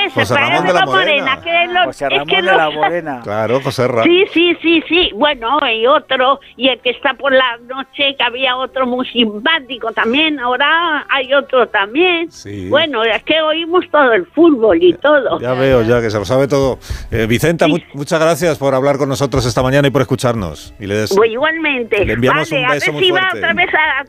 Ese, 0.07 0.19
José 0.21 0.35
Ramón 0.35 0.65
de 0.67 0.73
la 0.73 0.85
Morena. 0.85 1.35
Morena, 1.35 1.41
que 1.43 1.63
es 1.63 1.71
lo- 1.71 1.83
José 1.85 2.05
es 2.05 2.11
Ramón 2.11 2.27
que 2.27 2.35
de 2.37 2.41
lo- 2.41 2.57
la 2.57 2.69
Morena. 2.69 3.19
Claro, 3.23 3.61
José 3.61 3.87
Ra. 3.87 4.03
Sí, 4.03 4.25
sí, 4.33 4.57
sí, 4.61 4.83
sí. 4.87 5.11
Bueno, 5.13 5.59
y 5.69 5.85
otro, 5.85 6.39
y 6.55 6.69
el 6.69 6.79
que 6.79 6.91
está 6.91 7.13
por 7.13 7.31
la 7.33 7.57
noche, 7.67 8.15
que 8.17 8.23
había 8.23 8.55
otro 8.55 8.87
muy 8.87 9.05
simpático 9.07 9.91
también, 9.91 10.39
ahora 10.39 11.05
hay 11.09 11.33
otro 11.33 11.67
también. 11.67 12.31
Sí. 12.31 12.69
Bueno, 12.69 13.03
es 13.03 13.21
que 13.23 13.41
oímos 13.41 13.85
todo 13.91 14.13
el 14.13 14.25
fútbol 14.27 14.81
y 14.81 14.93
todo. 14.93 15.39
Ya 15.39 15.53
veo, 15.53 15.81
ya 15.83 16.01
que 16.01 16.09
se 16.09 16.17
lo 16.17 16.25
sabe 16.25 16.47
todo. 16.47 16.79
Eh, 17.11 17.25
Vicenta, 17.27 17.67
mu- 17.67 17.77
muchas 17.93 18.19
gracias 18.19 18.57
por 18.57 18.73
hablar 18.73 18.97
con 18.97 19.09
nosotros 19.09 19.45
esta 19.45 19.61
mañana 19.61 19.87
y 19.87 19.91
por 19.91 20.01
escucharnos. 20.01 20.73
Y 20.79 20.87
le 20.87 20.95
des- 20.95 21.13
Pues 21.15 21.29
igualmente. 21.31 22.05
Le 22.05 22.13
enviamos 22.13 22.49
vale, 22.49 22.63
un 22.63 22.69
a 22.69 22.73
beso 22.73 22.85
ver 22.87 22.93
muy 22.93 23.03
si 23.03 23.11
va 23.11 23.29
otra 23.33 23.53
vez 23.53 23.69
a, 23.73 23.99
a- 24.01 24.05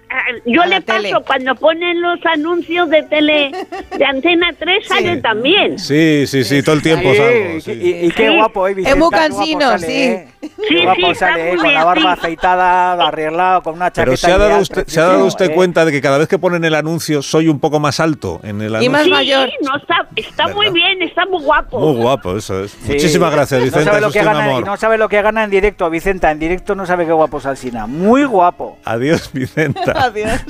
yo 0.47 0.63
A 0.63 0.67
le 0.67 0.81
paso 0.81 1.03
tele. 1.03 1.15
cuando 1.27 1.55
ponen 1.57 2.01
los 2.01 2.19
anuncios 2.27 2.89
de 2.91 3.03
tele 3.05 3.51
de 3.99 4.05
Antena 4.05 4.53
3 4.59 4.87
sale 4.87 5.17
también. 5.19 5.79
Sí, 5.79 6.25
sí, 6.27 6.45
sí, 6.45 6.63
todo 6.63 6.77
el 6.77 6.83
tiempo 6.83 7.11
Sí, 7.11 7.17
salgo. 7.19 7.57
y, 7.57 7.61
sí. 7.61 7.73
y- 7.73 8.07
y 8.07 8.11
qué 8.13 8.29
Sí. 8.29 8.35
guapo, 8.37 8.69
¿eh, 8.69 8.75
Vicenta? 8.75 8.97
muy 8.99 9.11
Qué 9.11 9.17
guapo 9.17 9.35
cansino, 9.37 9.61
sale, 9.71 9.87
sí. 9.87 9.93
¿eh? 9.93 10.29
Sí, 10.41 10.51
Qué 10.69 10.83
guapo 10.85 11.01
sí, 11.07 11.11
está 11.11 11.29
sale, 11.31 11.49
¿eh? 11.49 11.53
muy 11.53 11.65
Con 11.65 11.75
la 11.75 11.85
barba 11.85 12.15
sí. 12.15 12.21
aceitada, 12.21 12.93
arreglado, 13.09 13.63
con 13.63 13.75
una 13.75 13.91
chaqueta 13.91 14.05
Pero 14.05 14.17
se 14.17 14.33
ha 14.33 14.39
dado 14.39 14.59
usted, 14.61 14.85
se 14.87 15.01
ha 15.01 15.05
dado 15.05 15.27
usted 15.27 15.51
¿eh? 15.51 15.55
cuenta 15.55 15.85
de 15.85 15.93
que 15.93 16.01
cada 16.01 16.19
vez 16.19 16.29
que 16.29 16.39
ponen 16.39 16.65
el 16.65 16.75
anuncio 16.75 17.23
soy 17.23 17.49
un 17.49 17.59
poco 17.61 17.81
más 17.81 17.99
alto 18.01 18.41
en 18.45 18.61
el 18.63 18.75
anuncio. 18.75 18.91
más 18.93 19.03
Sí, 19.05 19.11
mayor. 19.11 19.49
no, 19.63 19.77
está, 19.77 20.07
está 20.17 20.49
muy 20.49 20.71
bien, 20.71 21.03
está 21.03 21.27
muy 21.27 21.43
guapo. 21.43 21.81
Muy 21.81 22.01
guapo, 22.01 22.37
eso 22.37 22.63
es. 22.65 22.71
Sí. 22.71 22.93
Muchísimas 22.93 23.33
gracias, 23.33 23.59
No 23.61 23.65
Vicenta. 23.65 23.85
sabe, 23.87 23.97
es 23.99 24.03
lo 24.03 24.11
que 24.13 24.23
gana, 24.23 24.47
y 24.47 24.51
amor. 24.51 24.65
no 24.67 24.77
sabe 24.77 24.97
lo 24.99 25.09
que 25.09 25.21
gana 25.23 25.45
en 25.45 25.51
directo, 25.51 25.91
Vicenta. 25.91 26.31
En 26.31 26.39
directo 26.39 26.75
no 26.77 26.87
sabe 26.87 27.05
qué 27.05 27.13
guapo 27.13 27.39
es 27.39 27.47
Alsina. 27.47 27.87
Muy 27.89 28.25
guapo. 28.25 28.79
Adiós, 28.85 29.31
Vicenta. 29.33 29.93
Adiós. 30.05 30.41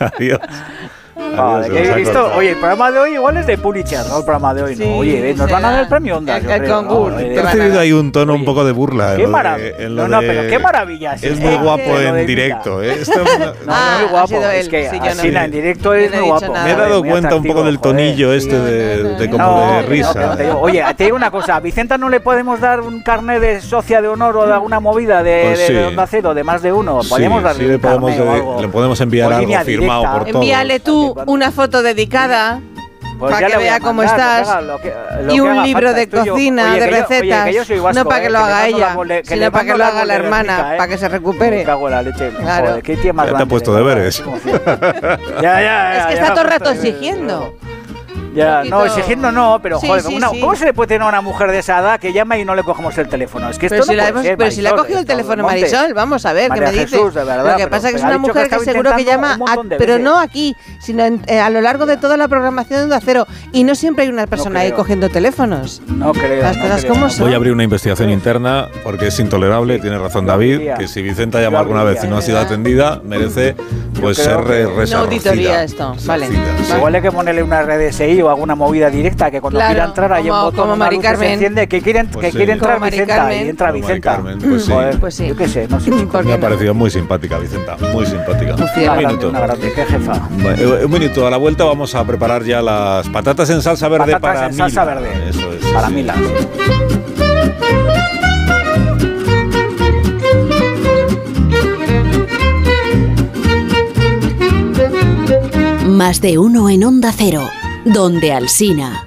Adiós. 0.00 0.40
Vale, 1.36 1.64
se 1.66 1.70
que 1.72 1.78
nos 1.80 1.88
he 1.88 1.92
ha 1.92 1.96
visto, 1.96 2.12
cortado. 2.20 2.38
oye, 2.38 2.50
el 2.50 2.56
programa 2.56 2.90
de 2.90 2.98
hoy 2.98 3.12
igual 3.14 3.36
es 3.36 3.46
de 3.46 3.58
Pulitzer, 3.58 4.06
¿no? 4.06 4.18
El 4.18 4.24
programa 4.24 4.54
de 4.54 4.62
hoy, 4.62 4.76
Sí, 4.76 4.84
¿no? 4.84 4.96
Oye, 4.98 5.34
nos 5.34 5.50
van 5.50 5.64
a 5.64 5.70
dar 5.70 5.80
el 5.82 5.88
premio 5.88 6.16
Onda. 6.18 6.36
El- 6.38 6.68
¿no? 6.68 6.76
concurso. 6.88 7.16
Oye, 7.16 7.34
He 7.34 7.42
recibido 7.42 7.80
ahí 7.80 7.92
un 7.92 8.12
tono 8.12 8.34
un 8.34 8.44
poco 8.44 8.64
de 8.64 8.72
burla. 8.72 9.14
Qué 9.16 9.26
maravilla. 9.26 9.88
No, 9.88 10.08
no, 10.08 10.20
pero 10.20 10.48
qué 10.48 10.58
maravilla 10.58 11.14
es 11.14 11.38
muy 11.38 11.54
guapo 11.56 11.98
de 11.98 12.08
en 12.08 12.26
directo, 12.26 12.82
¿eh? 12.82 12.96
Una- 13.06 13.46
No, 13.46 13.52
Ah, 13.68 13.96
muy 14.00 14.06
ha 14.08 14.10
guapo. 14.10 14.36
Es 14.50 14.68
que 14.68 14.90
sí, 14.90 14.96
yo 14.96 15.04
no- 15.04 15.10
Alsina 15.10 15.44
en 15.44 15.50
directo 15.50 15.94
es 15.94 16.10
no 16.10 16.16
he 16.16 16.20
muy 16.20 16.26
dicho 16.28 16.38
guapo. 16.46 16.52
nada. 16.54 16.64
Me 16.64 16.72
he 16.72 16.76
dado 16.76 17.02
cuenta 17.02 17.34
un 17.36 17.44
poco 17.44 17.62
del 17.62 17.76
joder. 17.76 17.96
tonillo 17.96 18.32
este 18.32 18.54
No, 18.56 18.64
de, 18.64 18.96
no, 19.02 19.08
no, 19.10 19.18
de 19.18 19.28
no. 19.28 19.32
como 19.32 19.46
No, 19.66 19.72
de 19.72 19.82
risa. 19.82 20.36
oye, 20.60 20.84
te 20.96 21.04
digo 21.04 21.16
una 21.16 21.30
cosa, 21.30 21.56
a 21.56 21.60
Vicenta 21.60 21.96
no 21.98 22.08
le 22.08 22.20
podemos 22.20 22.60
dar 22.60 22.80
un 22.80 23.02
carnet 23.02 23.40
de 23.40 23.60
socia 23.60 24.00
de 24.02 24.08
honor 24.08 24.36
o 24.36 24.46
de 24.46 24.52
alguna 24.52 24.80
movida 24.80 25.22
de, 25.22 25.52
Pues 25.54 25.86
Onda 25.88 26.06
Cero, 26.06 26.34
de 26.34 26.44
más 26.44 26.62
de 26.62 26.72
uno. 26.72 27.02
Sí, 27.02 27.08
Podríamos 27.10 27.42
darle 27.42 27.62
sí, 27.62 27.68
le 27.68 27.74
un 27.76 27.80
podemos, 27.80 28.68
podemos 28.72 29.00
enviar 29.00 29.32
algo 29.32 29.52
firmado 29.64 30.02
por 30.02 30.12
todos. 30.24 30.34
Envíale 30.34 30.80
tú 30.80 31.09
una 31.26 31.50
foto 31.52 31.82
dedicada 31.82 32.60
Pues 33.18 33.34
para 33.34 33.46
que 33.48 33.56
vea 33.58 33.80
cómo 33.80 34.02
mandar, 34.02 34.16
lo 34.16 34.16
que 34.16 34.40
estás. 34.40 34.48
haga- 34.48 34.60
lo 34.62 34.80
que- 34.80 34.94
lo 35.26 35.34
y 35.34 35.40
un 35.40 35.62
libro 35.62 35.88
falta. 35.88 35.96
de 35.96 36.02
Estoy 36.04 36.24
yo- 36.26 36.32
cocina, 36.32 36.62
oye, 36.64 36.72
de 36.72 36.78
que 36.78 36.80
yo- 36.80 36.96
oye, 36.96 37.00
recetas. 37.08 37.44
que 37.44 37.52
yo 37.54 37.64
soy 37.64 37.78
vasco, 37.80 37.98
no 38.02 38.08
para 38.08 38.20
que 38.20 38.26
eh, 38.26 38.30
lo 38.30 38.38
haga 38.38 38.66
ella, 38.68 38.96
sino 39.24 39.52
para 39.52 39.64
que 39.64 39.76
lo 39.76 39.84
haga 39.84 40.04
la 40.06 40.14
hermana, 40.14 40.74
¿eh? 40.74 40.78
para 40.78 40.88
que 40.88 40.96
se 40.98 41.04
Me 41.04 41.08
recupere. 41.10 41.64
cago 41.64 41.88
en 41.88 41.94
la 41.94 42.02
leche. 42.02 42.30
Claro. 42.30 42.66
Joder, 42.68 42.82
qué 42.82 42.96
tía 42.96 43.12
más 43.12 43.30
Ya 43.30 43.36
te 43.36 43.42
ha 43.42 43.46
puesto 43.46 43.74
deberes. 43.74 44.22
ya, 45.42 45.60
ya, 45.60 45.98
Es 45.98 46.06
que 46.06 46.14
ya, 46.14 46.20
está 46.20 46.26
ya, 46.28 46.34
todo 46.34 46.44
el 46.44 46.50
rato 46.50 46.70
eh, 46.70 46.74
exigiendo. 46.74 47.54
Ya, 48.34 48.62
no, 48.64 48.84
exigiendo 48.86 49.32
no, 49.32 49.58
pero 49.62 49.80
Sí, 49.80 49.86
joder, 49.88 50.02
sí, 50.04 50.14
una- 50.14 50.28
sí. 50.30 50.40
¿cómo 50.40 50.54
se 50.54 50.64
le 50.66 50.72
puede 50.74 50.88
tener 50.88 51.02
a 51.02 51.08
una 51.08 51.20
mujer 51.20 51.50
de 51.50 51.58
esa 51.58 51.78
edad 51.80 51.98
que 51.98 52.12
llama 52.12 52.38
y 52.38 52.44
no 52.44 52.54
le 52.54 52.62
cogemos 52.62 52.96
el 52.98 53.08
teléfono? 53.08 53.48
Es 53.50 53.58
que 53.58 53.66
esto 53.66 53.74
Pero, 53.74 53.86
no 53.86 53.90
si, 53.92 53.96
la 53.96 54.02
puede 54.04 54.10
hemos- 54.10 54.22
ser, 54.24 54.36
pero 54.38 54.50
si 54.50 54.62
le 54.62 54.68
ha 54.68 54.70
Marisol, 54.70 54.84
cogido 54.86 54.98
el 54.98 55.02
esto, 55.04 55.12
teléfono 55.16 55.42
Montes. 55.42 55.72
Marisol, 55.72 55.94
vamos 55.94 56.26
a 56.26 56.32
ver, 56.32 56.48
María 56.48 56.64
¿qué 56.66 56.70
me 56.76 56.82
dice? 56.84 56.96
Jesús, 56.96 57.14
de 57.14 57.24
verdad, 57.24 57.50
Lo 57.52 57.56
que 57.56 57.66
pasa 57.68 57.88
es 57.88 57.94
que 57.94 57.98
es 57.98 58.04
ha 58.04 58.06
una 58.06 58.14
que 58.14 58.18
mujer 58.20 58.34
que, 58.34 58.42
estaba 58.42 58.64
seguro 58.64 58.96
que 58.96 59.04
llama, 59.04 59.38
a- 59.48 59.56
pero 59.78 59.98
no 59.98 60.18
aquí, 60.18 60.56
sino 60.80 61.04
en- 61.04 61.22
eh, 61.26 61.40
a 61.40 61.50
lo 61.50 61.60
largo 61.60 61.86
de 61.86 61.96
toda 61.96 62.16
la 62.16 62.28
programación 62.28 62.78
de 62.80 62.84
Onda 62.84 63.00
Cero. 63.04 63.26
Y 63.52 63.64
no 63.64 63.74
siempre 63.74 64.04
hay 64.04 64.10
una 64.10 64.26
persona 64.26 64.60
ahí 64.60 64.72
cogiendo 64.72 65.08
teléfonos. 65.08 65.82
No 65.88 66.12
creo. 66.12 66.42
Las 66.42 66.56
no 66.56 66.62
cosas 66.62 66.84
como 66.84 67.10
son. 67.10 67.24
Voy 67.26 67.32
a 67.32 67.36
abrir 67.36 67.52
una 67.52 67.64
investigación 67.64 68.10
interna 68.10 68.68
porque 68.84 69.08
es 69.08 69.18
intolerable, 69.18 69.78
tiene 69.80 69.98
razón 69.98 70.26
David, 70.26 70.60
que 70.78 70.86
si 70.88 71.02
Vicenta 71.02 71.40
llama 71.40 71.56
Yo 71.56 71.60
alguna 71.62 71.84
vez 71.84 72.04
y 72.04 72.06
no 72.06 72.16
ha 72.18 72.22
sido 72.22 72.38
atendida, 72.38 73.00
merece 73.04 73.56
pues 74.00 74.18
ser 74.18 74.36
re- 74.38 74.58
que- 74.58 74.66
resarcida. 74.66 74.98
Una 74.98 75.04
auditoría 75.08 75.64
esto, 75.64 75.94
vale. 76.06 76.28
Igual 76.76 76.94
hay 76.94 77.02
que 77.02 77.10
ponerle 77.12 77.42
una 77.42 77.62
O 78.22 78.28
alguna 78.28 78.54
movida 78.54 78.90
directa 78.90 79.30
que 79.30 79.40
cuando 79.40 79.58
Claro, 79.58 79.72
quiera 79.72 79.84
entrar 79.86 80.12
hay 80.12 80.30
un 80.30 80.40
botón, 80.40 80.60
como 80.60 80.76
Mari 80.76 80.96
que 80.96 81.02
se 81.02 81.08
Carmen. 81.12 81.32
enciende 81.32 81.68
que 81.68 81.80
quiere, 81.80 82.04
Pues 82.04 82.26
que 82.26 82.30
sí. 82.32 82.36
quiere 82.36 82.52
entrar 82.52 82.80
Vicenta 82.80 83.16
Carmen. 83.16 83.46
y 83.46 83.48
entra 83.48 83.72
Vicenta. 83.72 84.10
Carmen, 84.16 84.38
pues 84.38 84.64
sí. 84.64 84.72
Joder, 84.72 85.00
Pues 85.00 85.14
sí. 85.14 85.26
Yo 85.28 85.36
qué 85.36 85.48
sé, 85.48 85.68
no 85.68 85.80
sé. 85.80 85.90
¿Por 86.06 86.24
Me 86.24 86.32
ha 86.32 86.36
no? 86.36 86.40
parecido 86.42 86.74
muy 86.74 86.90
simpática, 86.90 87.38
Vicenta, 87.38 87.76
muy 87.92 88.04
simpática. 88.06 88.56
Fiel. 88.56 88.90
Un 88.90 88.96
grande, 88.96 89.06
minuto. 89.06 89.28
una 89.30 89.40
grande, 89.40 89.72
qué 89.74 89.84
jefa. 89.86 90.28
Bueno, 90.42 90.74
Un 90.84 90.90
minuto, 90.90 91.26
a 91.26 91.30
la 91.30 91.36
vuelta 91.36 91.64
vamos 91.64 91.94
a 91.94 92.04
preparar 92.04 92.42
ya 92.44 92.60
las 92.62 93.08
patatas 93.08 93.48
en 93.50 93.62
salsa 93.62 93.88
verde 93.88 94.12
Patatas 94.12 94.20
para 94.36 94.46
en 94.48 94.54
salsa 94.54 94.84
verde. 94.84 95.08
Eso 95.28 95.52
es. 95.52 95.64
Para 95.72 95.88
sí. 95.88 95.94
Mila. 95.94 96.14
Más 105.86 106.20
de 106.20 106.38
uno 106.38 106.70
en 106.70 106.84
Onda 106.84 107.12
Cero, 107.16 107.48
donde 107.84 108.32
Alsina. 108.32 109.06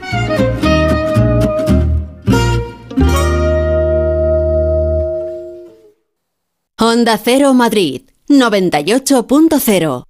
Honda 6.80 7.18
Cero 7.18 7.54
Madrid 7.54 8.02
98.0 8.28 10.04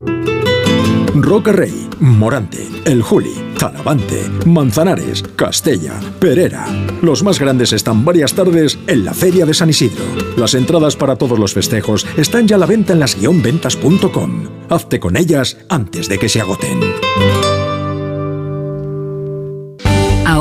Roca 1.16 1.52
Rey, 1.52 1.88
Morante, 2.00 2.68
El 2.86 3.04
Juli, 3.04 3.34
Talavante, 3.60 4.24
Manzanares, 4.46 5.24
Castella, 5.36 6.00
Perera. 6.20 6.66
Los 7.02 7.22
más 7.22 7.40
grandes 7.40 7.72
están 7.72 8.04
varias 8.04 8.34
tardes 8.34 8.80
en 8.88 9.06
la 9.06 9.14
Feria 9.14 9.46
de 9.46 9.54
San 9.54 9.70
Isidro. 9.70 10.04
Las 10.36 10.56
entradas 10.56 10.96
para 10.96 11.16
todos 11.16 11.38
los 11.38 11.54
festejos 11.54 12.08
están 12.18 12.48
ya 12.48 12.56
a 12.56 12.60
la 12.60 12.66
venta 12.66 12.94
en 12.94 13.00
las-ventas.com. 13.00 14.48
Hazte 14.70 15.00
con 15.00 15.16
ellas 15.16 15.58
antes 15.70 16.10
de 16.10 16.18
que 16.18 16.30
se 16.30 16.42
agoten. 16.42 16.80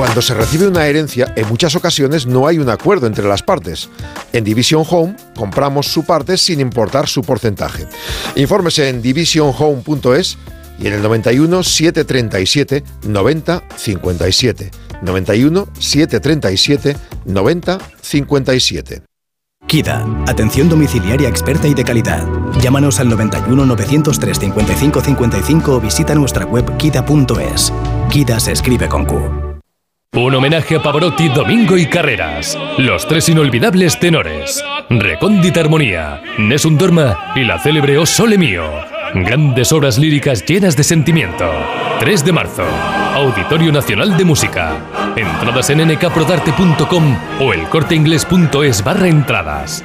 Cuando 0.00 0.22
se 0.22 0.32
recibe 0.32 0.66
una 0.66 0.86
herencia, 0.86 1.30
en 1.36 1.46
muchas 1.46 1.76
ocasiones 1.76 2.24
no 2.24 2.46
hay 2.46 2.58
un 2.58 2.70
acuerdo 2.70 3.06
entre 3.06 3.28
las 3.28 3.42
partes. 3.42 3.90
En 4.32 4.44
Division 4.44 4.82
Home 4.88 5.14
compramos 5.36 5.88
su 5.88 6.06
parte 6.06 6.38
sin 6.38 6.58
importar 6.58 7.06
su 7.06 7.20
porcentaje. 7.20 7.86
Infórmese 8.34 8.88
en 8.88 9.02
divisionhome.es 9.02 10.38
y 10.78 10.86
en 10.86 10.94
el 10.94 11.02
91 11.02 11.62
737 11.62 12.82
90 13.08 13.62
57. 13.76 14.70
91 15.02 15.68
737 15.78 16.96
90 17.26 17.78
57. 18.00 19.02
KIDA, 19.66 20.06
atención 20.26 20.70
domiciliaria 20.70 21.28
experta 21.28 21.68
y 21.68 21.74
de 21.74 21.84
calidad. 21.84 22.26
Llámanos 22.62 23.00
al 23.00 23.10
91 23.10 23.66
903 23.66 24.38
55 24.38 25.00
55 25.02 25.72
o 25.74 25.78
visita 25.78 26.14
nuestra 26.14 26.46
web 26.46 26.78
kida.es. 26.78 27.70
KIDA 28.08 28.40
se 28.40 28.52
escribe 28.52 28.88
con 28.88 29.04
Q. 29.04 29.49
Un 30.12 30.34
homenaje 30.34 30.74
a 30.74 30.82
Pavarotti, 30.82 31.28
Domingo 31.28 31.78
y 31.78 31.86
Carreras. 31.86 32.58
Los 32.78 33.06
tres 33.06 33.28
inolvidables 33.28 34.00
tenores. 34.00 34.60
Recóndita 34.90 35.60
Armonía, 35.60 36.20
Nessun 36.36 36.76
Dorma 36.76 37.32
y 37.36 37.44
la 37.44 37.60
célebre 37.60 37.96
O 37.96 38.04
Sole 38.04 38.36
Mio. 38.36 38.68
Grandes 39.14 39.70
obras 39.70 39.98
líricas 39.98 40.44
llenas 40.44 40.76
de 40.76 40.82
sentimiento. 40.82 41.48
3 42.00 42.24
de 42.24 42.32
marzo. 42.32 42.64
Auditorio 43.14 43.70
Nacional 43.70 44.16
de 44.16 44.24
Música. 44.24 44.72
Entradas 45.14 45.70
en 45.70 45.86
nkprodarte.com 45.86 47.16
o 47.40 47.52
elcorteinglés.es 47.54 48.82
barra 48.82 49.06
entradas. 49.06 49.84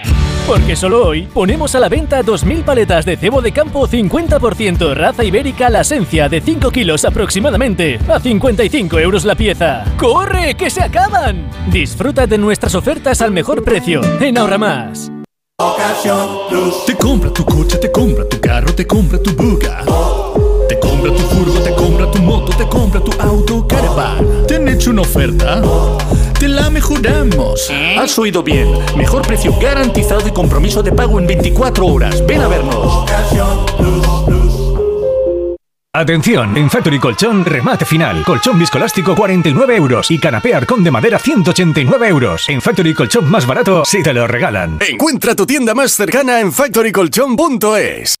Porque 0.47 0.75
solo 0.75 1.05
hoy 1.05 1.23
ponemos 1.33 1.75
a 1.75 1.79
la 1.79 1.87
venta 1.87 2.21
2.000 2.21 2.63
paletas 2.63 3.05
de 3.05 3.15
cebo 3.15 3.41
de 3.41 3.51
campo 3.51 3.87
50% 3.87 4.93
raza 4.95 5.23
ibérica 5.23 5.69
la 5.69 5.81
esencia 5.81 6.27
de 6.27 6.41
5 6.41 6.71
kilos 6.71 7.05
aproximadamente 7.05 7.99
a 8.09 8.19
55 8.19 8.99
euros 8.99 9.23
la 9.23 9.35
pieza. 9.35 9.85
¡Corre, 9.97 10.55
que 10.55 10.69
se 10.69 10.81
acaban! 10.81 11.49
Disfruta 11.71 12.27
de 12.27 12.37
nuestras 12.37 12.75
ofertas 12.75 13.21
al 13.21 13.31
mejor 13.31 13.63
precio 13.63 14.01
en 14.19 14.37
Ahorra 14.37 14.57
Más. 14.57 15.11
Te 16.87 16.95
compra 16.95 17.31
tu 17.31 17.45
coche, 17.45 17.77
te 17.77 17.91
compra 17.91 18.27
tu 18.27 18.41
carro, 18.41 18.73
te 18.73 18.87
compra 18.87 19.19
tu 19.21 19.31
buga. 19.35 19.83
Te 21.01 21.07
compra 21.07 21.23
tu 21.23 21.35
furgo, 21.35 21.59
te 21.61 21.73
compra 21.73 22.11
tu 22.11 22.21
moto, 22.21 22.55
te 22.55 22.67
compra 22.67 23.01
tu 23.01 23.11
auto, 23.19 23.67
caravan. 23.67 24.45
¿Te 24.47 24.57
han 24.57 24.67
hecho 24.67 24.91
una 24.91 25.01
oferta? 25.01 25.59
Te 26.39 26.47
la 26.47 26.69
mejoramos. 26.69 27.71
Has 27.97 28.19
oído 28.19 28.43
bien. 28.43 28.67
Mejor 28.95 29.23
precio 29.23 29.51
garantizado 29.59 30.27
y 30.27 30.31
compromiso 30.31 30.83
de 30.83 30.91
pago 30.91 31.19
en 31.19 31.25
24 31.25 31.87
horas. 31.87 32.23
Ven 32.27 32.41
a 32.41 32.47
vernos. 32.47 33.05
Atención, 35.91 36.55
en 36.55 36.69
Factory 36.69 36.99
Colchón, 36.99 37.45
remate 37.45 37.83
final. 37.83 38.23
Colchón 38.23 38.59
viscolástico 38.59 39.15
49 39.15 39.75
euros 39.75 40.11
y 40.11 40.19
canapé 40.19 40.53
arcón 40.53 40.83
de 40.83 40.91
madera 40.91 41.17
189 41.17 42.07
euros. 42.09 42.47
En 42.47 42.61
Factory 42.61 42.93
Colchón 42.93 43.29
más 43.29 43.47
barato, 43.47 43.83
si 43.85 44.03
te 44.03 44.13
lo 44.13 44.27
regalan. 44.27 44.77
Encuentra 44.87 45.33
tu 45.33 45.47
tienda 45.47 45.73
más 45.73 45.93
cercana 45.93 46.41
en 46.41 46.53
factorycolchón.es. 46.53 48.20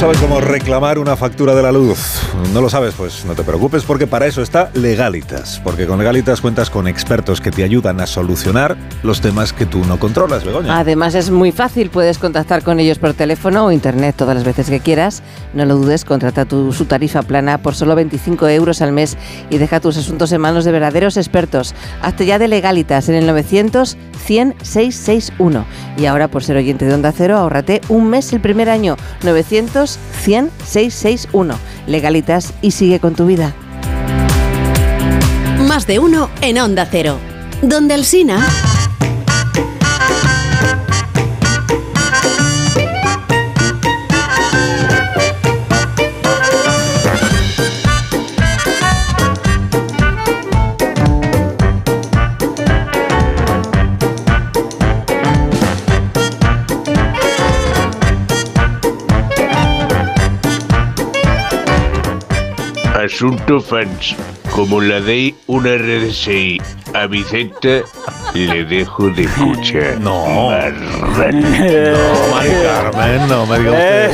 sabes 0.00 0.16
cómo 0.16 0.40
reclamar 0.40 0.98
una 0.98 1.14
factura 1.14 1.54
de 1.54 1.62
la 1.62 1.70
luz? 1.72 2.22
¿No 2.54 2.62
lo 2.62 2.70
sabes? 2.70 2.94
Pues 2.94 3.26
no 3.26 3.34
te 3.34 3.42
preocupes 3.42 3.84
porque 3.84 4.06
para 4.06 4.26
eso 4.26 4.40
está 4.40 4.70
Legalitas. 4.72 5.60
Porque 5.62 5.86
con 5.86 5.98
Legalitas 5.98 6.40
cuentas 6.40 6.70
con 6.70 6.88
expertos 6.88 7.42
que 7.42 7.50
te 7.50 7.64
ayudan 7.64 8.00
a 8.00 8.06
solucionar 8.06 8.78
los 9.02 9.20
temas 9.20 9.52
que 9.52 9.66
tú 9.66 9.84
no 9.84 9.98
controlas, 9.98 10.42
Begoña. 10.42 10.78
Además 10.78 11.14
es 11.14 11.30
muy 11.30 11.52
fácil, 11.52 11.90
puedes 11.90 12.16
contactar 12.16 12.62
con 12.62 12.80
ellos 12.80 12.98
por 12.98 13.12
teléfono 13.12 13.66
o 13.66 13.72
internet 13.72 14.14
todas 14.16 14.34
las 14.34 14.44
veces 14.44 14.70
que 14.70 14.80
quieras. 14.80 15.22
No 15.52 15.66
lo 15.66 15.76
dudes, 15.76 16.06
contrata 16.06 16.46
tu, 16.46 16.72
su 16.72 16.86
tarifa 16.86 17.20
plana 17.20 17.58
por 17.58 17.74
solo 17.74 17.94
25 17.94 18.48
euros 18.48 18.80
al 18.80 18.92
mes 18.92 19.18
y 19.50 19.58
deja 19.58 19.80
tus 19.80 19.98
asuntos 19.98 20.32
en 20.32 20.40
manos 20.40 20.64
de 20.64 20.72
verdaderos 20.72 21.18
expertos. 21.18 21.74
Hazte 22.00 22.24
ya 22.24 22.38
de 22.38 22.48
Legalitas 22.48 23.10
en 23.10 23.16
el 23.16 23.26
900 23.26 23.98
100 24.24 24.54
661. 24.62 25.66
Y 25.98 26.06
ahora 26.06 26.28
por 26.28 26.42
ser 26.42 26.56
oyente 26.56 26.86
de 26.86 26.94
Onda 26.94 27.12
Cero, 27.12 27.36
ahórrate 27.36 27.82
un 27.90 28.08
mes 28.08 28.32
el 28.32 28.40
primer 28.40 28.70
año. 28.70 28.96
900 29.24 29.89
100 30.22 30.50
661. 30.64 31.58
Legalitas 31.86 32.52
y 32.62 32.70
sigue 32.70 33.00
con 33.00 33.14
tu 33.14 33.26
vida. 33.26 33.54
Más 35.66 35.86
de 35.86 35.98
uno 35.98 36.30
en 36.40 36.58
Onda 36.58 36.86
Cero. 36.90 37.18
Donde 37.62 37.94
el 37.94 38.04
Sina. 38.04 38.46
Asunto 63.00 63.58
fans. 63.62 64.14
Como 64.60 64.82
la 64.82 65.00
deis 65.00 65.34
una 65.46 65.70
RDSI 65.74 66.60
a 66.92 67.06
Vicente, 67.06 67.82
le 68.34 68.62
dejo 68.66 69.08
de 69.08 69.22
escuchar. 69.22 69.98
No. 70.00 70.50
Marrano. 70.50 71.40
No, 71.40 72.34
Mari 72.34 72.50
Carmen, 72.62 73.28
no 73.28 73.46
me 73.46 73.58
diga 73.58 73.70
usted. 73.72 74.10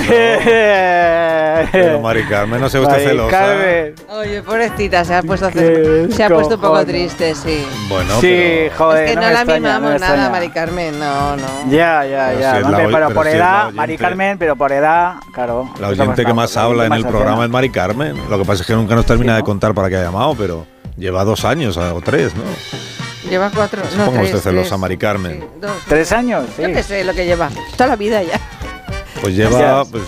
Pero 1.73 2.01
Mari 2.01 2.23
Carmen, 2.25 2.61
no 2.61 2.69
sea 2.69 2.81
usted 2.81 2.93
Mari 2.93 3.05
celosa. 3.07 3.31
Carmen. 3.31 3.95
Oye, 4.11 4.43
pobrecita, 4.43 5.05
se 5.05 5.15
ha 5.17 5.23
puesto, 5.23 5.47
a 5.47 5.49
hacer- 5.49 6.13
se 6.13 6.23
ha 6.25 6.29
puesto 6.29 6.55
un 6.55 6.61
poco 6.61 6.85
triste, 6.87 7.35
sí. 7.35 7.67
Bueno, 7.89 8.21
Sí, 8.21 8.69
joder, 8.77 9.05
es 9.05 9.11
que 9.11 9.17
no, 9.17 9.23
me 9.23 9.33
la 9.33 9.39
extraña, 9.41 9.79
mimamos 9.79 9.93
no 10.01 10.07
nada. 10.07 10.31
Mari 10.31 10.49
Carmen, 10.51 10.99
no, 10.99 11.37
no. 11.37 11.43
Ya, 11.71 12.05
ya, 12.07 12.29
Pero 12.29 12.41
ya. 12.41 12.51
si 12.53 12.57
es 12.59 12.63
no, 12.67 12.77
pero 12.77 12.91
pero 12.93 13.11
por 13.15 13.27
si 13.27 13.33
edad, 13.33 13.61
oyente. 13.63 13.77
Mari 13.77 13.97
Carmen, 13.99 14.39
pero 14.39 14.55
por 14.57 14.71
edad, 14.73 15.15
claro. 15.33 15.69
La 15.81 15.89
oyente 15.89 16.25
que 16.25 16.33
más 16.35 16.55
la 16.55 16.63
habla 16.63 16.87
en 16.87 16.93
el 16.93 17.05
programa 17.07 17.45
es 17.45 17.51
Mari 17.51 17.71
Carmen. 17.71 18.15
Lo 18.31 18.39
que 18.39 18.45
pasa 18.45 18.61
es 18.63 18.67
que 18.67 18.75
nunca 18.75 18.95
nos 18.95 19.07
termina 19.07 19.35
de 19.37 19.43
contar 19.43 19.75
para 19.75 19.89
qué 19.89 19.97
ha 19.97 20.03
llamado, 20.05 20.36
pero 20.37 20.67
lleva 20.97 21.25
dos 21.25 21.45
años 21.45 21.77
o 21.77 22.01
tres, 22.01 22.35
¿no? 22.35 22.43
Lleva 23.29 23.51
cuatro, 23.53 23.83
no, 23.97 24.05
ponga 24.07 24.21
tres, 24.21 24.35
usted 24.35 24.51
celosa, 24.51 24.69
tres, 24.71 24.81
Mari 24.81 24.97
Carmen. 24.97 25.45
dos. 25.61 25.73
¿Tres 25.89 26.13
años? 26.13 26.45
Yo 26.59 26.69
qué 26.69 26.83
sé 26.83 27.03
lo 27.05 27.13
que 27.13 27.25
lleva, 27.27 27.51
toda 27.77 27.89
la 27.89 27.97
vida 27.97 28.23
ya. 28.23 28.41
Pues 29.21 29.35
lleva, 29.35 29.85
pues, 29.85 30.03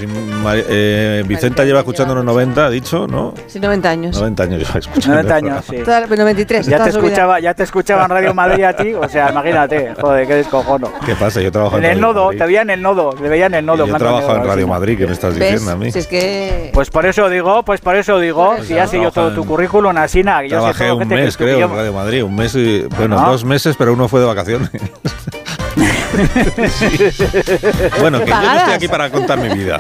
eh, 0.69 1.23
Vicenta 1.27 1.65
lleva 1.65 1.81
escuchando 1.81 2.13
unos 2.13 2.25
90, 2.25 2.67
ha 2.67 2.71
dicho, 2.71 3.07
¿no? 3.07 3.35
Sí, 3.47 3.59
90 3.59 3.91
años. 3.91 4.17
90 4.17 4.43
años 4.43 4.59
lleva 4.61 4.79
escuchando. 4.79 5.09
90 5.23 5.39
el 5.39 5.45
años, 5.47 5.65
sí. 5.69 5.77
Toda 5.85 6.01
la- 6.01 6.07
93, 6.07 6.67
Ya 6.67 6.83
te 6.85 6.91
escuchaba, 6.91 7.41
ya 7.41 7.55
te 7.55 7.63
escuchaba 7.63 8.05
en 8.05 8.11
Radio 8.11 8.35
Madrid 8.35 8.65
a 8.65 8.75
ti, 8.77 8.93
o 8.95 9.09
sea, 9.09 9.31
imagínate, 9.31 9.95
joder, 10.01 10.27
qué 10.27 10.35
descojono. 10.35 10.91
¿Qué 11.05 11.15
pasa? 11.15 11.41
Yo 11.41 11.51
trabajo 11.51 11.79
en, 11.79 11.85
En 11.85 11.91
el 11.93 11.97
Radio 12.01 12.13
nodo, 12.13 12.25
Madrid. 12.27 12.39
te 12.39 12.47
veía 12.47 12.63
en 12.63 12.71
el 12.71 12.83
nodo, 12.83 13.11
te 13.15 13.29
veía 13.29 13.47
en 13.47 13.55
el 13.55 13.67
nodo. 13.67 13.87
Yo 13.87 13.95
trabajo 13.97 14.35
en 14.35 14.45
Radio. 14.45 14.69
Madrid, 14.69 14.99
¿qué 14.99 15.07
me 15.07 15.13
estás 15.13 15.37
¿Ves? 15.39 15.51
diciendo 15.53 15.73
a 15.73 15.77
mí? 15.77 15.91
Si 15.91 15.99
es 16.01 16.07
que... 16.07 16.71
Pues 16.75 16.91
por 16.91 17.07
eso 17.07 17.29
digo, 17.31 17.63
pues 17.65 17.81
por 17.81 17.97
eso 17.97 18.19
digo, 18.19 18.57
si 18.63 18.75
ya 18.75 18.87
sé 18.87 19.01
yo 19.01 19.11
todo 19.11 19.33
tu 19.33 19.45
currículum, 19.45 19.97
Asina, 19.97 20.41
que 20.43 20.49
yo 20.51 20.57
sé 20.57 20.61
Trabajé 20.61 20.89
todo, 20.89 20.97
un 20.99 21.09
mes, 21.09 21.37
creo, 21.37 21.59
en 21.65 21.71
Radio 21.75 21.93
Madrid. 21.93 22.23
Un 22.25 22.37
mes, 22.37 22.55
y, 22.55 22.83
Bueno. 22.97 23.17
dos 23.21 23.45
meses, 23.45 23.75
pero 23.79 23.93
uno 23.95 24.07
fue 24.09 24.21
de 24.21 24.27
vacaciones. 24.27 24.71
bueno, 28.01 28.21
que 28.21 28.31
yo 28.31 28.41
no 28.41 28.57
estoy 28.57 28.75
aquí 28.75 28.89
para 28.89 29.11
contar 29.11 29.39
mi 29.39 29.49
vida. 29.51 29.79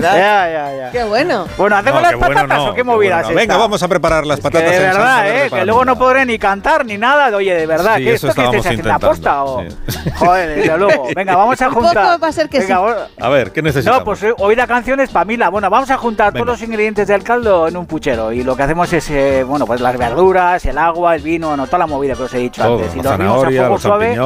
Ya, 0.00 0.50
ya, 0.50 0.76
ya. 0.76 0.90
Qué 0.90 1.04
bueno. 1.04 1.46
Bueno, 1.56 1.76
¿hacemos 1.76 2.00
No, 2.00 2.02
las 2.02 2.10
qué 2.10 2.16
bueno 2.16 2.34
patatas 2.34 2.58
no, 2.58 2.64
o 2.64 2.70
qué 2.70 2.76
qué 2.76 2.82
bueno 2.82 2.96
movidas 2.96 3.22
no. 3.22 3.28
esta? 3.28 3.40
Venga, 3.40 3.56
vamos 3.56 3.82
a 3.82 3.88
preparar 3.88 4.26
las 4.26 4.40
patatas. 4.40 4.70
de 4.70 4.78
verdad, 4.78 5.28
¿eh? 5.28 5.50
Que 5.50 5.64
luego 5.64 5.84
no 5.84 5.98
podré 5.98 6.26
ni 6.26 6.38
cantar 6.38 6.84
ni 6.84 6.98
nada. 6.98 7.34
Oye, 7.36 7.54
de 7.54 7.66
verdad, 7.66 7.96
Sí, 7.96 8.04
¿qué 8.04 8.14
eso 8.14 8.28
esto 8.28 8.40
que 8.40 8.44
estáis 8.46 8.66
haciendo 8.66 8.92
aposta? 8.92 9.44
O... 9.44 9.62
intentando, 9.62 10.10
Joder, 10.16 10.56
desde 10.56 10.78
luego. 10.78 11.08
Venga, 11.14 11.36
vamos 11.36 11.60
a 11.62 11.70
juntar. 11.70 12.22
va 12.22 12.28
a 12.28 12.32
ser 12.32 12.48
que 12.48 12.60
Venga, 12.60 13.06
sí. 13.08 13.14
A 13.20 13.28
ver, 13.28 13.52
¿qué 13.52 13.62
necesitamos? 13.62 14.00
No, 14.00 14.04
pues 14.04 14.22
eh, 14.22 14.34
hoy 14.38 14.56
la 14.56 14.66
canción 14.66 15.00
es 15.00 15.10
Pamila. 15.10 15.48
Bueno, 15.50 15.70
vamos 15.70 15.90
a 15.90 15.98
juntar 15.98 16.32
Venga. 16.32 16.44
todos 16.44 16.58
los 16.60 16.68
ingredientes 16.68 17.06
del 17.06 17.22
caldo 17.22 17.68
en 17.68 17.76
un 17.76 17.86
puchero. 17.86 18.32
Y 18.32 18.42
lo 18.42 18.56
que 18.56 18.62
hacemos 18.62 18.92
es, 18.92 19.08
eh, 19.10 19.44
bueno, 19.44 19.66
pues 19.66 19.80
las 19.80 19.96
verduras, 19.96 20.64
el 20.64 20.78
agua, 20.78 21.14
el 21.14 21.22
vino, 21.22 21.56
no, 21.56 21.66
toda 21.66 21.78
la 21.78 21.86
movida 21.86 22.14
que 22.14 22.22
os 22.22 22.34
he 22.34 22.38
dicho 22.38 22.62
Todo, 22.62 22.78
antes. 22.78 22.94
Y 22.96 23.02
la 23.02 23.16
lo 23.16 23.24
hervimos 23.44 23.44
a 23.44 23.46
fuego 23.46 23.68
los 23.68 23.82
suave. 23.82 24.16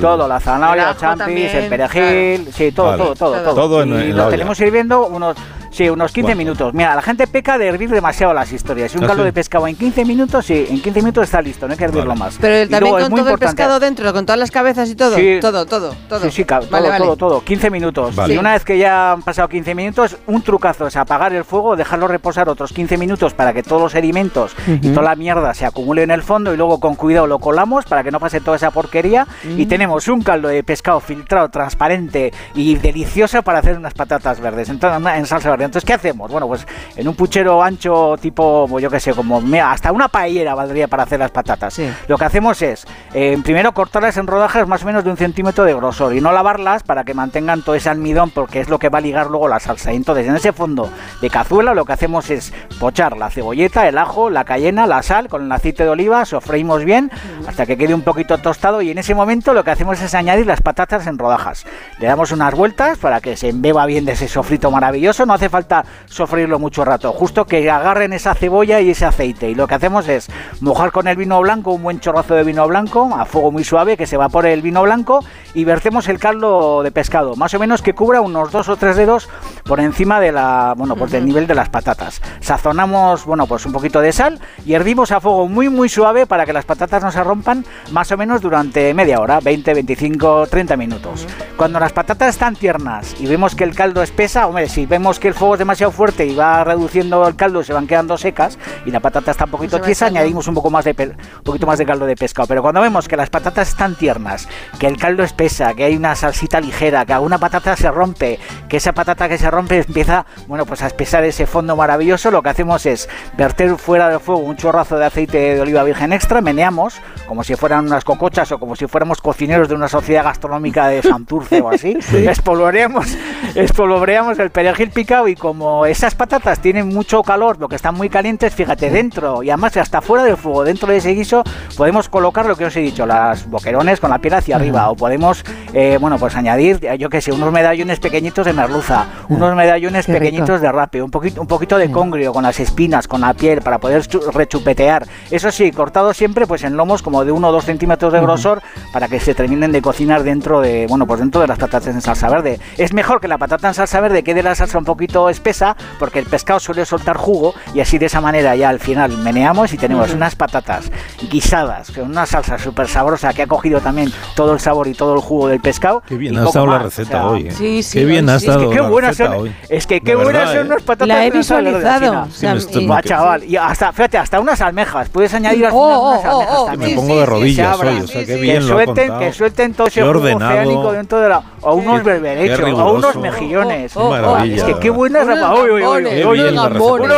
Todo, 0.00 0.28
la 0.28 0.39
zanahoria, 0.40 0.82
El 0.84 0.88
los 0.90 0.98
champis, 0.98 1.18
también, 1.26 1.56
el 1.56 1.68
perejil, 1.68 2.48
sí, 2.52 2.72
todo, 2.72 2.86
Vale. 2.86 2.98
todo, 3.02 3.14
todo, 3.14 3.42
todo. 3.42 3.54
Todo 3.54 3.82
en- 3.82 3.88
y 3.90 3.92
en 4.02 4.10
lo 4.10 4.16
la 4.16 4.22
olla. 4.26 4.30
tenemos 4.30 4.60
hirviendo 4.60 5.06
unos, 5.06 5.36
sí, 5.70 5.88
unos 5.88 6.12
15 6.12 6.28
Bueno. 6.34 6.38
minutos. 6.38 6.74
Mira, 6.74 6.94
la 6.94 7.02
gente 7.02 7.26
peca 7.26 7.58
de 7.58 7.66
hervir 7.68 7.90
demasiado 7.90 8.32
las 8.34 8.52
historias. 8.52 8.92
Si 8.92 8.98
un 8.98 9.04
¿Ah, 9.04 9.08
caldo 9.08 9.22
sí? 9.22 9.26
de 9.26 9.32
pescado 9.32 9.66
en 9.66 9.76
15 9.76 10.04
minutos, 10.04 10.46
sí, 10.46 10.66
en 10.68 10.80
15 10.82 11.00
minutos 11.00 11.24
está 11.24 11.40
listo, 11.42 11.66
no 11.66 11.72
hay 11.72 11.78
que 11.78 11.84
hervirlo 11.84 12.14
más. 12.14 12.36
Pero 12.40 12.56
Y 12.64 12.68
también 12.68 12.80
luego 12.80 12.98
es 12.98 13.04
con 13.04 13.10
muy 13.12 13.20
todo 13.20 13.28
el 13.28 13.32
importante- 13.34 13.56
pescado 13.62 13.80
dentro, 13.80 14.12
con 14.12 14.26
todas 14.26 14.38
las 14.38 14.50
cabezas 14.50 14.88
y 14.90 14.94
todo. 14.94 15.16
Sí. 15.16 15.38
Todo, 15.40 15.66
todo, 15.66 15.94
todo. 16.08 16.20
Sí, 16.20 16.30
sí, 16.30 16.44
ca- 16.44 16.60
todo, 16.60 16.70
Vale, 16.70 16.88
vale. 16.88 17.04
todo, 17.04 17.16
todo. 17.16 17.44
15 17.44 17.70
minutos. 17.70 18.14
Vale. 18.16 18.34
Y 18.34 18.38
una 18.38 18.52
vez 18.52 18.64
que 18.64 18.78
ya 18.78 19.12
han 19.12 19.22
pasado 19.22 19.48
15 19.48 19.74
minutos, 19.74 20.16
un 20.26 20.42
trucazo 20.42 20.86
es 20.86 20.96
apagar 20.96 21.32
el 21.32 21.44
fuego, 21.44 21.76
dejarlo 21.76 22.08
reposar 22.08 22.48
otros 22.48 22.72
15 22.72 22.96
minutos 22.96 23.34
para 23.34 23.52
que 23.52 23.62
todos 23.62 23.80
los 23.82 23.92
sedimentos 23.92 24.54
y 24.66 24.88
toda 24.90 25.02
la 25.02 25.16
mierda 25.16 25.54
se 25.54 25.66
acumule 25.66 26.02
en 26.02 26.10
el 26.10 26.22
fondo 26.22 26.52
y 26.52 26.56
luego 26.56 26.80
con 26.80 26.94
cuidado 26.94 27.26
lo 27.26 27.38
colamos 27.38 27.84
para 27.84 28.02
que 28.02 28.10
no 28.10 28.18
pase 28.20 28.40
toda 28.40 28.56
esa 28.56 28.70
porquería 28.70 29.26
y 29.56 29.66
tenemos 29.66 30.08
un 30.08 30.22
caldo 30.22 30.48
de 30.48 30.62
pescado 30.64 31.00
filtrado, 31.00 31.48
transparente 31.48 32.32
y 32.54 32.74
delicioso 32.76 33.42
para 33.42 33.60
hacer 33.60 33.76
unas 33.76 33.94
patatas 33.94 34.40
verdes 34.40 34.68
entonces, 34.68 35.00
en 35.16 35.26
salsa 35.26 35.50
verde. 35.50 35.59
Entonces, 35.66 35.86
¿qué 35.86 35.94
hacemos? 35.94 36.30
Bueno, 36.30 36.46
pues 36.46 36.66
en 36.96 37.08
un 37.08 37.14
puchero 37.14 37.62
ancho 37.62 38.16
tipo, 38.20 38.78
yo 38.78 38.90
qué 38.90 39.00
sé, 39.00 39.12
como 39.14 39.40
mira, 39.40 39.72
hasta 39.72 39.92
una 39.92 40.08
paellera 40.08 40.54
valdría 40.54 40.88
para 40.88 41.04
hacer 41.04 41.18
las 41.18 41.30
patatas. 41.30 41.80
Lo 42.08 42.18
que 42.18 42.24
hacemos 42.24 42.62
es, 42.62 42.86
eh, 43.14 43.38
primero 43.42 43.72
cortarlas 43.72 44.16
en 44.16 44.26
rodajas 44.26 44.66
más 44.66 44.82
o 44.82 44.86
menos 44.86 45.04
de 45.04 45.10
un 45.10 45.16
centímetro 45.16 45.64
de 45.64 45.74
grosor 45.74 46.14
y 46.14 46.20
no 46.20 46.32
lavarlas 46.32 46.82
para 46.82 47.04
que 47.04 47.14
mantengan 47.14 47.62
todo 47.62 47.74
ese 47.74 47.88
almidón 47.88 48.30
porque 48.30 48.60
es 48.60 48.68
lo 48.68 48.78
que 48.78 48.88
va 48.88 48.98
a 48.98 49.00
ligar 49.00 49.28
luego 49.28 49.48
la 49.48 49.60
salsa. 49.60 49.92
Y 49.92 49.96
entonces 49.96 50.26
en 50.26 50.36
ese 50.36 50.52
fondo 50.52 50.90
de 51.20 51.30
cazuela 51.30 51.74
lo 51.74 51.84
que 51.84 51.92
hacemos 51.92 52.30
es 52.30 52.52
pochar 52.78 53.16
la 53.16 53.30
cebolleta, 53.30 53.88
el 53.88 53.98
ajo, 53.98 54.30
la 54.30 54.44
cayena, 54.44 54.86
la 54.86 55.02
sal 55.02 55.28
con 55.28 55.44
el 55.44 55.52
aceite 55.52 55.84
de 55.84 55.90
oliva, 55.90 56.24
sofreímos 56.24 56.84
bien 56.84 57.10
hasta 57.46 57.66
que 57.66 57.76
quede 57.76 57.94
un 57.94 58.02
poquito 58.02 58.38
tostado 58.38 58.82
y 58.82 58.90
en 58.90 58.98
ese 58.98 59.14
momento 59.14 59.52
lo 59.52 59.64
que 59.64 59.70
hacemos 59.70 60.00
es 60.00 60.14
añadir 60.14 60.46
las 60.46 60.62
patatas 60.62 61.06
en 61.06 61.18
rodajas. 61.18 61.66
Le 61.98 62.06
damos 62.06 62.32
unas 62.32 62.54
vueltas 62.54 62.98
para 62.98 63.20
que 63.20 63.36
se 63.36 63.48
embeba 63.48 63.86
bien 63.86 64.04
de 64.04 64.12
ese 64.12 64.28
sofrito 64.28 64.70
maravilloso, 64.70 65.26
no 65.26 65.34
hace 65.34 65.49
falta 65.50 65.84
sofreírlo 66.06 66.58
mucho 66.58 66.84
rato, 66.84 67.12
justo 67.12 67.44
que 67.44 67.70
agarren 67.70 68.12
esa 68.12 68.34
cebolla 68.34 68.80
y 68.80 68.90
ese 68.90 69.04
aceite 69.04 69.50
y 69.50 69.54
lo 69.54 69.66
que 69.66 69.74
hacemos 69.74 70.08
es 70.08 70.28
mojar 70.60 70.92
con 70.92 71.08
el 71.08 71.16
vino 71.16 71.40
blanco, 71.40 71.72
un 71.72 71.82
buen 71.82 72.00
chorrazo 72.00 72.34
de 72.34 72.44
vino 72.44 72.66
blanco 72.66 73.10
a 73.16 73.24
fuego 73.24 73.50
muy 73.50 73.64
suave 73.64 73.96
que 73.96 74.06
se 74.06 74.14
evapore 74.14 74.52
el 74.52 74.62
vino 74.62 74.82
blanco 74.82 75.24
y 75.54 75.64
vertemos 75.64 76.08
el 76.08 76.18
caldo 76.18 76.82
de 76.82 76.90
pescado, 76.90 77.36
más 77.36 77.52
o 77.54 77.58
menos 77.58 77.82
que 77.82 77.94
cubra 77.94 78.20
unos 78.20 78.52
dos 78.52 78.68
o 78.68 78.76
tres 78.76 78.96
dedos 78.96 79.28
por 79.64 79.80
encima 79.80 80.20
de 80.20 80.32
la, 80.32 80.74
bueno, 80.76 80.96
pues 80.96 81.10
del 81.10 81.26
nivel 81.26 81.46
de 81.46 81.54
las 81.54 81.68
patatas. 81.68 82.22
Sazonamos, 82.40 83.24
bueno, 83.24 83.46
pues 83.46 83.66
un 83.66 83.72
poquito 83.72 84.00
de 84.00 84.12
sal 84.12 84.40
y 84.64 84.74
hervimos 84.74 85.12
a 85.12 85.20
fuego 85.20 85.48
muy 85.48 85.68
muy 85.68 85.88
suave 85.88 86.26
para 86.26 86.46
que 86.46 86.52
las 86.52 86.64
patatas 86.64 87.02
no 87.02 87.10
se 87.10 87.22
rompan 87.22 87.64
más 87.90 88.10
o 88.12 88.16
menos 88.16 88.40
durante 88.40 88.92
media 88.94 89.20
hora, 89.20 89.40
20, 89.40 89.74
25, 89.74 90.46
30 90.46 90.76
minutos. 90.76 91.26
Cuando 91.56 91.80
las 91.80 91.92
patatas 91.92 92.30
están 92.30 92.56
tiernas 92.56 93.16
y 93.20 93.26
vemos 93.26 93.54
que 93.54 93.64
el 93.64 93.74
caldo 93.74 94.02
espesa, 94.02 94.46
hombre, 94.46 94.68
si 94.68 94.86
vemos 94.86 95.18
que 95.18 95.28
el 95.28 95.34
fuego 95.40 95.54
es 95.54 95.58
demasiado 95.58 95.90
fuerte 95.90 96.26
y 96.26 96.34
va 96.34 96.62
reduciendo 96.64 97.26
el 97.26 97.34
caldo, 97.34 97.64
se 97.64 97.72
van 97.72 97.86
quedando 97.86 98.18
secas 98.18 98.58
y 98.84 98.90
la 98.90 99.00
patata 99.00 99.30
está 99.30 99.46
un 99.46 99.52
poquito 99.52 99.80
tiesa, 99.80 100.04
echando. 100.04 100.20
añadimos 100.20 100.46
un 100.48 100.54
poco 100.54 100.68
más 100.68 100.84
de 100.84 100.90
un 100.90 101.42
poquito 101.42 101.66
más 101.66 101.78
de 101.78 101.86
caldo 101.86 102.04
de 102.04 102.14
pescado. 102.14 102.46
Pero 102.46 102.60
cuando 102.60 102.82
vemos 102.82 103.08
que 103.08 103.16
las 103.16 103.30
patatas 103.30 103.70
están 103.70 103.94
tiernas, 103.94 104.46
que 104.78 104.86
el 104.86 104.98
caldo 104.98 105.22
espesa, 105.22 105.72
que 105.72 105.84
hay 105.84 105.96
una 105.96 106.14
salsita 106.14 106.60
ligera, 106.60 107.06
que 107.06 107.14
alguna 107.14 107.38
patata 107.38 107.74
se 107.74 107.90
rompe, 107.90 108.38
que 108.68 108.76
esa 108.76 108.92
patata 108.92 109.30
que 109.30 109.38
se 109.38 109.50
rompe 109.50 109.78
empieza, 109.78 110.26
bueno, 110.46 110.66
pues 110.66 110.82
a 110.82 110.88
espesar 110.88 111.24
ese 111.24 111.46
fondo 111.46 111.74
maravilloso, 111.74 112.30
lo 112.30 112.42
que 112.42 112.50
hacemos 112.50 112.84
es 112.84 113.08
verter 113.38 113.78
fuera 113.78 114.10
del 114.10 114.20
fuego 114.20 114.42
un 114.42 114.56
chorrazo 114.56 114.98
de 114.98 115.06
aceite 115.06 115.54
de 115.54 115.60
oliva 115.62 115.82
virgen 115.84 116.12
extra, 116.12 116.42
meneamos 116.42 117.00
como 117.26 117.44
si 117.44 117.54
fueran 117.56 117.86
unas 117.86 118.04
cocochas 118.04 118.52
o 118.52 118.58
como 118.58 118.76
si 118.76 118.86
fuéramos 118.86 119.22
cocineros 119.22 119.70
de 119.70 119.74
una 119.74 119.88
sociedad 119.88 120.24
gastronómica 120.24 120.88
de 120.88 121.00
Santurce 121.00 121.62
o 121.62 121.70
así. 121.70 121.96
Espolvoreamos, 122.12 123.16
espolvoreamos 123.54 124.38
el 124.38 124.50
perejil 124.50 124.90
picado 124.90 125.29
y 125.30 125.36
como 125.36 125.86
esas 125.86 126.14
patatas 126.14 126.60
tienen 126.60 126.88
mucho 126.88 127.22
calor, 127.22 127.58
lo 127.58 127.68
que 127.68 127.76
están 127.76 127.94
muy 127.94 128.08
calientes, 128.08 128.54
fíjate, 128.54 128.90
dentro 128.90 129.42
y 129.42 129.50
además 129.50 129.76
hasta 129.76 130.00
fuera 130.00 130.24
del 130.24 130.36
fuego, 130.36 130.64
dentro 130.64 130.88
de 130.88 130.98
ese 130.98 131.10
guiso, 131.14 131.42
podemos 131.76 132.08
colocar 132.08 132.46
lo 132.46 132.56
que 132.56 132.66
os 132.66 132.76
he 132.76 132.80
dicho, 132.80 133.06
las 133.06 133.48
boquerones 133.48 134.00
con 134.00 134.10
la 134.10 134.18
piel 134.18 134.34
hacia 134.34 134.56
arriba 134.56 134.90
o 134.90 134.96
podemos, 134.96 135.44
eh, 135.72 135.98
bueno, 136.00 136.18
pues 136.18 136.36
añadir, 136.36 136.80
yo 136.98 137.08
que 137.08 137.20
sé, 137.20 137.32
unos 137.32 137.52
medallones 137.52 138.00
pequeñitos 138.00 138.44
de 138.46 138.52
merluza, 138.52 139.06
un 139.28 139.40
unos 139.40 139.56
medallones 139.56 140.04
Qué 140.06 140.12
rico. 140.12 140.24
pequeñitos 140.24 140.60
de 140.60 140.70
rape, 140.70 141.02
un 141.02 141.10
poquito, 141.10 141.40
un 141.40 141.46
poquito 141.46 141.78
de 141.78 141.90
congrio 141.90 142.32
con 142.32 142.42
las 142.42 142.60
espinas, 142.60 143.08
con 143.08 143.22
la 143.22 143.32
piel, 143.34 143.62
para 143.62 143.78
poder 143.78 144.02
chu- 144.06 144.30
rechupetear. 144.32 145.06
Eso 145.30 145.50
sí, 145.50 145.72
cortado 145.72 146.12
siempre 146.12 146.46
pues 146.46 146.62
en 146.64 146.76
lomos 146.76 147.02
como 147.02 147.24
de 147.24 147.32
1 147.32 147.48
o 147.48 147.52
2 147.52 147.64
centímetros 147.64 148.12
de 148.12 148.20
grosor 148.20 148.62
para 148.92 149.08
que 149.08 149.20
se 149.20 149.34
terminen 149.34 149.72
de 149.72 149.80
cocinar 149.82 150.22
dentro 150.22 150.60
de, 150.60 150.86
bueno, 150.88 151.06
pues 151.06 151.20
dentro 151.20 151.40
de 151.40 151.46
las 151.46 151.58
patatas 151.58 151.86
en 151.94 152.00
salsa 152.00 152.28
verde. 152.28 152.58
Es 152.76 152.92
mejor 152.92 153.20
que 153.20 153.28
la 153.28 153.38
patata 153.38 153.68
en 153.68 153.74
salsa 153.74 154.00
verde 154.00 154.22
quede 154.22 154.42
la 154.42 154.54
salsa 154.54 154.78
un 154.78 154.84
poquito 154.84 155.19
espesa 155.28 155.76
porque 155.98 156.18
el 156.20 156.26
pescado 156.26 156.60
suele 156.60 156.86
soltar 156.86 157.16
jugo 157.16 157.54
y 157.74 157.80
así 157.80 157.98
de 157.98 158.06
esa 158.06 158.20
manera 158.20 158.54
ya 158.56 158.68
al 158.70 158.80
final 158.80 159.18
meneamos 159.18 159.72
y 159.72 159.76
tenemos 159.76 160.08
Ujú. 160.08 160.16
unas 160.16 160.34
patatas 160.36 160.90
guisadas 161.30 161.90
con 161.90 162.04
una 162.10 162.26
salsa 162.26 162.58
súper 162.58 162.88
sabrosa 162.88 163.32
que 163.32 163.42
ha 163.42 163.46
cogido 163.46 163.80
también 163.80 164.12
todo 164.34 164.52
el 164.54 164.60
sabor 164.60 164.88
y 164.88 164.94
todo 164.94 165.14
el 165.14 165.20
jugo 165.20 165.48
del 165.48 165.60
pescado. 165.60 166.02
Qué 166.06 166.16
bien 166.16 166.38
ha 166.38 166.44
estado 166.44 166.66
la 166.66 166.72
más, 166.72 166.82
receta 166.82 167.26
o 167.26 167.36
sea, 167.36 167.48
hoy. 167.48 167.48
¿eh? 167.48 167.82
Qué 167.92 168.04
bien 168.04 168.28
ha 168.28 168.36
Es 168.36 168.42
que 168.44 168.50
estado 168.50 168.70
qué 168.70 168.76
la 168.76 168.88
buenas 168.88 169.10
receta 169.18 169.30
son, 169.34 169.42
hoy. 169.42 169.54
es 169.68 169.86
que 169.86 170.00
qué 170.00 170.14
buenas 170.14 170.32
verdad, 170.34 170.52
son 170.54 170.58
¿eh? 170.62 170.70
unas 170.70 170.82
patatas 170.82 171.08
La 171.08 171.26
he 171.26 171.30
visualizado. 171.30 172.22
O 172.22 172.30
sea, 172.30 172.54
y- 172.56 172.88
chaval, 173.08 173.44
y 173.44 173.56
hasta, 173.56 173.92
fíjate, 173.92 174.18
hasta 174.18 174.40
unas 174.40 174.60
almejas, 174.60 175.08
puedes 175.08 175.32
añadir 175.34 175.68
Oh, 175.72 175.76
oh, 175.78 176.10
unas 176.10 176.24
oh, 176.24 176.30
almejas 176.40 176.58
oh, 176.58 176.66
también. 176.66 176.90
Me 176.90 176.96
pongo 176.96 177.14
de 177.14 177.20
Que 177.24 177.30
rodillas 177.30 177.78
hoy, 177.80 178.00
o 178.00 178.06
sea, 178.06 178.20
qué 178.20 178.26
que 178.26 178.36
bien 178.36 178.66
lo 178.68 178.78
ha 178.78 178.84
suelten, 178.84 179.18
que 179.18 179.32
suelten 179.32 179.74
todo 179.74 179.86
ese 179.86 180.00
Qué 180.00 180.06
jugo 180.06 180.18
ordenado. 180.20 180.50
oceánico 180.52 180.92
dentro 180.92 181.20
de 181.20 181.28
la, 181.28 181.42
o 181.62 181.74
unos 181.74 182.02
berberechos, 182.04 182.60
o 182.72 182.92
unos 182.92 183.16
mejillones. 183.16 183.92
Qué 183.92 183.98
maravilla, 184.00 184.56
es 184.56 184.62
que 184.64 184.74
qué 184.78 184.90
¿verdad? 184.90 184.94
Unos 185.10 185.58
uy, 185.58 185.70
uy, 185.70 185.82
uy, 185.82 185.84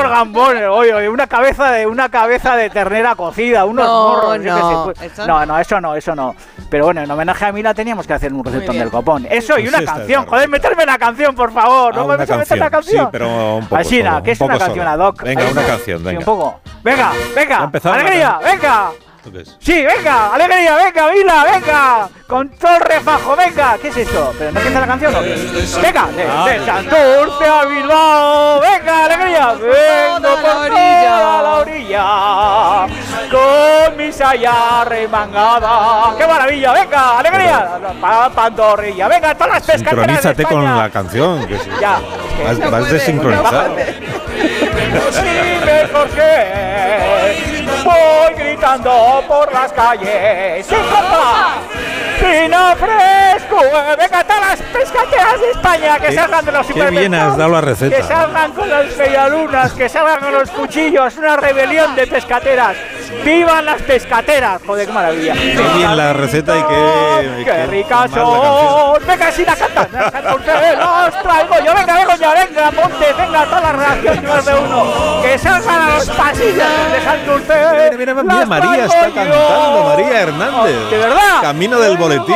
gambones, 0.08 0.68
uy, 0.72 0.90
unos 0.92 1.06
una 1.08 1.26
cabeza 1.26 1.70
de 1.70 1.86
una 1.86 2.08
cabeza 2.08 2.56
de 2.56 2.70
ternera 2.70 3.14
cocida, 3.14 3.64
unos 3.64 3.86
No, 3.86 4.08
morros, 4.08 4.36
yo 4.38 4.42
qué 4.42 4.50
no, 4.50 4.84
sé, 4.94 5.00
pues- 5.14 5.26
no, 5.26 5.46
no, 5.46 5.58
eso 5.58 5.80
no, 5.80 5.94
eso 5.94 6.14
no. 6.14 6.34
Pero 6.70 6.86
bueno, 6.86 7.02
en 7.02 7.10
homenaje 7.10 7.44
a 7.44 7.52
Mila 7.52 7.74
teníamos 7.74 8.06
que 8.06 8.14
hacer 8.14 8.32
un 8.32 8.44
recetón 8.44 8.70
bien. 8.70 8.78
del 8.84 8.90
copón. 8.90 9.26
Eso 9.30 9.58
y 9.58 9.64
Pues 9.68 9.74
una 9.74 9.84
canción, 9.84 10.26
joder, 10.26 10.48
meterme 10.48 10.86
la 10.86 10.98
canción, 10.98 11.34
por 11.34 11.52
favor, 11.52 11.92
Ah, 11.94 11.96
no 11.98 12.06
me 12.06 12.16
a 12.34 12.36
meter 12.38 12.58
la 12.58 12.70
canción. 12.70 13.04
Sí, 13.04 13.08
pero 13.12 13.56
un 13.56 13.64
poco 13.66 13.76
Así, 13.80 14.00
que 14.22 14.30
un 14.30 14.32
es 14.32 14.40
una 14.40 14.58
canción 14.58 14.86
solo. 14.86 14.90
ad 15.04 15.08
hoc. 15.08 15.22
Venga, 15.22 15.42
una 15.50 15.66
canción, 15.66 15.98
Sí, 15.98 16.04
venga. 16.04 16.18
un 16.18 16.24
poco. 16.24 16.60
Venga, 16.82 16.98
¿Ya 16.98 17.06
ha 17.08 17.34
venga, 17.34 17.58
alegría, 17.94 18.38
venga. 18.44 18.90
¿Esto 19.22 19.30
qué 19.30 19.40
es? 19.42 19.56
Sí, 19.60 19.84
venga, 19.84 20.34
alegría, 20.34 20.74
venga, 20.74 21.10
Vila, 21.12 21.44
venga, 21.44 22.08
con 22.26 22.48
todo 22.48 22.74
el 22.74 22.80
refajo, 22.80 23.36
venga. 23.36 23.78
¿Qué 23.80 23.86
es 23.86 23.96
esto? 23.98 24.34
¿Pero 24.36 24.50
no 24.50 24.58
empieza 24.58 24.80
la 24.80 24.86
canción 24.88 25.14
o 25.14 25.20
qué? 25.20 25.34
Venga, 25.80 26.06
de, 26.08 26.24
Ah. 26.28 26.44
de 26.48 26.66
Santurce 26.66 27.44
a 27.48 27.64
Bilbao, 27.66 28.60
venga, 28.60 29.04
alegría, 29.04 29.52
vengo 29.52 30.28
por 30.42 30.68
toda 30.68 31.42
la 31.42 31.54
orilla, 31.54 32.86
con 33.30 33.96
mi 33.96 34.10
saya 34.10 34.84
remangada. 34.86 36.16
¡Qué 36.18 36.26
maravilla! 36.26 36.72
Venga, 36.72 37.18
alegría, 37.20 37.78
pa 38.00 38.28
Pandorrilla, 38.30 39.06
venga, 39.06 39.34
todas 39.36 39.52
las 39.52 39.62
pescaderas 39.62 39.76
de 39.76 40.30
Sincronízate 40.32 40.44
con 40.46 40.64
la 40.64 40.90
canción. 40.90 41.46
Que 41.46 41.58
sí. 41.58 41.70
Ya, 41.80 42.00
Vas, 42.44 42.58
no 42.58 42.70
vas 42.72 42.90
desincronizado. 42.90 43.76
Dime 45.22 45.86
por 45.92 46.08
qué 46.08 47.51
voy 47.84 48.34
gritando 48.36 49.24
por 49.28 49.52
las 49.52 49.72
calles. 49.72 50.66
Sin 50.66 50.78
copa, 50.78 51.54
sin 52.18 52.52
fresco. 52.78 53.56
Venga, 53.98 54.24
todas 54.24 54.41
las 54.52 54.60
pescateras 54.68 55.40
de 55.40 55.50
España 55.50 55.98
que 55.98 56.06
Qué- 56.08 56.14
salgan 56.14 56.44
de 56.44 56.52
los 56.52 56.66
qué 56.66 56.72
bien 56.74 56.86
supermercados. 56.88 57.32
has 57.32 57.38
dado 57.38 57.50
la 57.52 57.60
receta. 57.62 57.96
Que 57.96 58.02
salgan 58.02 58.52
con 58.52 58.68
las 58.68 58.96
medialunas, 58.96 59.72
que 59.72 59.88
salgan 59.88 60.20
con 60.20 60.32
los 60.32 60.50
cuchillos. 60.50 61.16
Una 61.16 61.36
rebelión 61.36 61.94
de 61.96 62.06
pescateras. 62.06 62.76
¡Vivan 63.24 63.64
las 63.66 63.80
pescateras! 63.82 64.60
Joder, 64.66 64.86
qué 64.86 64.92
maravilla. 64.92 65.32
Qué 65.34 65.62
bien 65.76 65.96
la 65.96 66.12
receta 66.14 66.56
y 66.58 66.62
qué. 66.62 67.44
¡Qué 67.44 67.66
ricas 67.66 68.10
son! 68.10 69.06
¡Venga, 69.06 69.30
si 69.32 69.44
la 69.44 69.54
cantan! 69.56 69.88
¡Ustedes 70.34 70.78
los 70.78 71.22
traigo 71.22 71.54
yo! 71.64 71.74
¡Venga, 71.74 72.16
ya, 72.16 72.34
venga, 72.34 72.70
ponte! 72.70 73.12
¡Venga, 73.18 73.44
toda 73.44 73.60
la 73.60 73.72
reacción 73.72 74.26
más 74.26 74.44
de 74.46 74.54
uno! 74.54 75.22
¡Que 75.22 75.38
salgan 75.38 75.82
a 75.82 75.94
los 75.94 76.08
pasillos 76.10 76.56
de 76.92 77.00
Santurce! 77.04 77.90
Mira, 77.98 78.14
mira, 78.14 78.14
mira, 78.34 78.46
María 78.46 78.84
está 78.86 79.02
cantando, 79.10 79.84
María 79.88 80.20
Hernández. 80.22 80.90
¿De 80.90 80.98
verdad? 80.98 81.40
Camino 81.42 81.78
del 81.80 81.96
boletín. 81.98 82.34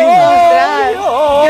¡Oh, 0.98 1.46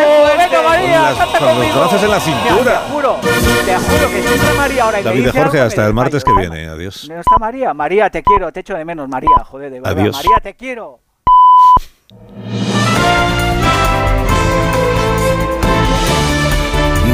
¡Venga, 0.56 0.68
María! 0.68 0.96
Con 0.96 1.02
las- 1.04 1.18
canta 1.18 1.38
con 1.38 1.58
los 1.60 1.74
brazos 1.76 2.02
en 2.02 2.10
la 2.10 2.20
cintura. 2.20 2.80
Te 2.82 2.92
juro, 2.92 3.16
te 3.22 3.76
juro 3.76 4.10
que 4.10 4.22
siempre 4.22 4.54
María 4.56 4.84
ahora 4.84 5.02
David 5.02 5.20
de 5.20 5.26
dice 5.26 5.38
Jorge, 5.38 5.58
algo, 5.58 5.68
hasta 5.68 5.80
me 5.82 5.86
el 5.88 5.94
martes 5.94 6.24
que 6.24 6.32
viene. 6.32 6.68
Adiós. 6.68 7.08
¿No 7.08 7.20
está 7.20 7.38
María? 7.38 7.74
María, 7.74 8.10
te 8.10 8.22
quiero, 8.22 8.52
te 8.52 8.60
echo 8.60 8.74
de 8.74 8.84
menos, 8.84 9.08
María, 9.08 9.36
joder, 9.44 9.70
de 9.70 9.80
verdad. 9.80 9.98
Adiós. 10.00 10.16
María, 10.16 10.36
te 10.42 10.54
quiero. 10.54 11.00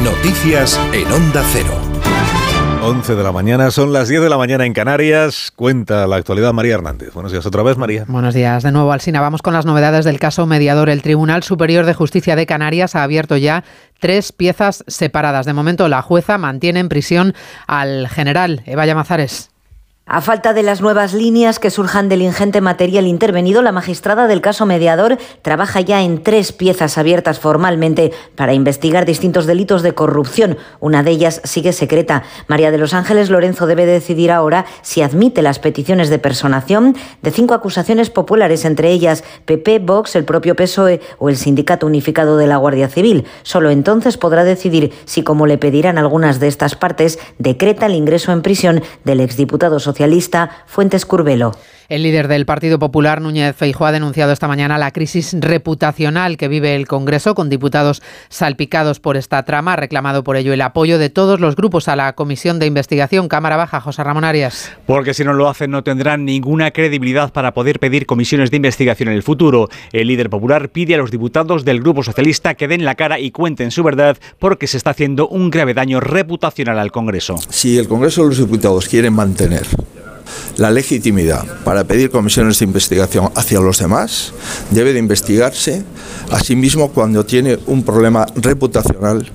Noticias 0.03 0.79
en 0.91 1.11
Onda 1.11 1.43
Cero. 1.51 1.73
11 2.83 3.15
de 3.15 3.23
la 3.23 3.31
mañana, 3.31 3.71
son 3.71 3.93
las 3.93 4.09
10 4.09 4.23
de 4.23 4.29
la 4.29 4.37
mañana 4.37 4.65
en 4.65 4.73
Canarias. 4.73 5.53
Cuenta 5.55 6.05
la 6.05 6.17
actualidad 6.17 6.51
María 6.51 6.73
Hernández. 6.73 7.13
Buenos 7.13 7.31
días 7.31 7.45
otra 7.45 7.63
vez, 7.63 7.77
María. 7.77 8.03
Buenos 8.09 8.33
días 8.33 8.61
de 8.61 8.73
nuevo, 8.73 8.91
Alsina. 8.91 9.21
Vamos 9.21 9.41
con 9.41 9.53
las 9.53 9.65
novedades 9.65 10.03
del 10.03 10.19
caso 10.19 10.45
mediador. 10.45 10.89
El 10.89 11.01
Tribunal 11.01 11.43
Superior 11.43 11.85
de 11.85 11.93
Justicia 11.93 12.35
de 12.35 12.45
Canarias 12.45 12.97
ha 12.97 13.03
abierto 13.03 13.37
ya 13.37 13.63
tres 14.01 14.33
piezas 14.33 14.83
separadas. 14.87 15.45
De 15.45 15.53
momento, 15.53 15.87
la 15.87 16.01
jueza 16.01 16.37
mantiene 16.37 16.81
en 16.81 16.89
prisión 16.89 17.33
al 17.67 18.09
general 18.09 18.63
Eva 18.65 18.85
Llamazares. 18.85 19.52
A 20.05 20.19
falta 20.19 20.51
de 20.51 20.63
las 20.63 20.81
nuevas 20.81 21.13
líneas 21.13 21.59
que 21.59 21.69
surjan 21.69 22.09
del 22.09 22.21
ingente 22.21 22.59
material 22.59 23.07
intervenido, 23.07 23.61
la 23.61 23.71
magistrada 23.71 24.27
del 24.27 24.41
caso 24.41 24.65
mediador 24.65 25.17
trabaja 25.41 25.79
ya 25.79 26.01
en 26.01 26.21
tres 26.21 26.51
piezas 26.51 26.97
abiertas 26.97 27.39
formalmente 27.39 28.11
para 28.35 28.53
investigar 28.53 29.05
distintos 29.05 29.45
delitos 29.45 29.81
de 29.81 29.93
corrupción. 29.93 30.57
Una 30.81 31.03
de 31.03 31.11
ellas 31.11 31.39
sigue 31.45 31.71
secreta. 31.71 32.23
María 32.49 32.69
de 32.69 32.79
los 32.79 32.93
Ángeles 32.93 33.29
Lorenzo 33.29 33.65
debe 33.65 33.85
decidir 33.85 34.29
ahora 34.29 34.65
si 34.81 35.01
admite 35.01 35.41
las 35.41 35.59
peticiones 35.59 36.09
de 36.09 36.19
personación 36.19 36.97
de 37.21 37.31
cinco 37.31 37.53
acusaciones 37.53 38.09
populares, 38.09 38.65
entre 38.65 38.91
ellas 38.91 39.23
PP, 39.45 39.79
Vox, 39.79 40.17
el 40.17 40.25
propio 40.25 40.57
PSOE 40.57 40.99
o 41.17 41.29
el 41.29 41.37
Sindicato 41.37 41.87
Unificado 41.87 42.35
de 42.35 42.47
la 42.47 42.57
Guardia 42.57 42.89
Civil. 42.89 43.23
Solo 43.43 43.69
entonces 43.69 44.17
podrá 44.17 44.43
decidir 44.43 44.91
si, 45.05 45.23
como 45.23 45.47
le 45.47 45.57
pedirán 45.57 45.97
algunas 45.97 46.41
de 46.41 46.49
estas 46.49 46.75
partes, 46.75 47.19
decreta 47.39 47.85
el 47.85 47.95
ingreso 47.95 48.33
en 48.33 48.41
prisión 48.41 48.83
del 49.05 49.21
exdiputado 49.21 49.79
socialista 49.79 49.92
Fuentes 50.65 51.05
Curvelo. 51.05 51.51
El 51.89 52.03
líder 52.03 52.27
del 52.27 52.45
Partido 52.45 52.79
Popular, 52.79 53.21
Núñez 53.21 53.55
Feijóo, 53.55 53.87
ha 53.87 53.91
denunciado 53.91 54.31
esta 54.31 54.47
mañana 54.47 54.77
la 54.77 54.91
crisis 54.91 55.35
reputacional 55.39 56.37
que 56.37 56.47
vive 56.47 56.75
el 56.75 56.87
Congreso 56.87 57.35
con 57.35 57.49
diputados 57.49 58.01
salpicados 58.29 58.99
por 58.99 59.17
esta 59.17 59.43
trama. 59.43 59.73
Ha 59.73 59.77
reclamado 59.77 60.23
por 60.23 60.37
ello 60.37 60.53
el 60.53 60.61
apoyo 60.61 60.97
de 60.97 61.09
todos 61.09 61.39
los 61.39 61.55
grupos 61.55 61.87
a 61.87 61.95
la 61.95 62.13
Comisión 62.13 62.59
de 62.59 62.65
Investigación 62.65 63.27
Cámara 63.27 63.57
Baja. 63.57 63.81
José 63.81 64.03
Ramón 64.03 64.23
Arias. 64.23 64.71
Porque 64.85 65.13
si 65.13 65.23
no 65.23 65.33
lo 65.33 65.49
hacen 65.49 65.71
no 65.71 65.83
tendrán 65.83 66.25
ninguna 66.25 66.71
credibilidad 66.71 67.31
para 67.31 67.53
poder 67.53 67.79
pedir 67.79 68.05
comisiones 68.05 68.49
de 68.51 68.57
investigación 68.57 69.09
en 69.09 69.15
el 69.15 69.23
futuro. 69.23 69.69
El 69.91 70.07
líder 70.07 70.29
popular 70.29 70.69
pide 70.69 70.95
a 70.95 70.97
los 70.97 71.11
diputados 71.11 71.65
del 71.65 71.81
Grupo 71.81 72.03
Socialista 72.03 72.55
que 72.55 72.67
den 72.67 72.85
la 72.85 72.95
cara 72.95 73.19
y 73.19 73.31
cuenten 73.31 73.71
su 73.71 73.83
verdad 73.83 74.17
porque 74.39 74.67
se 74.67 74.77
está 74.77 74.91
haciendo 74.91 75.27
un 75.27 75.49
grave 75.49 75.73
daño 75.73 75.99
reputacional 75.99 76.79
al 76.79 76.91
Congreso. 76.91 77.37
Si 77.49 77.77
el 77.77 77.87
Congreso 77.87 78.23
de 78.23 78.29
los 78.29 78.37
Diputados 78.37 78.87
quiere 78.87 79.09
mantener 79.09 79.65
la 80.57 80.71
legitimidad 80.71 81.45
para 81.63 81.83
pedir 81.83 82.09
comisiones 82.09 82.59
de 82.59 82.65
investigación 82.65 83.31
hacia 83.35 83.59
los 83.59 83.79
demás, 83.79 84.33
debe 84.71 84.93
de 84.93 84.99
investigarse 84.99 85.83
a 86.31 86.39
sí 86.39 86.55
mismo 86.55 86.91
cuando 86.91 87.25
tiene 87.25 87.59
un 87.67 87.83
problema 87.83 88.25
reputacional 88.35 89.29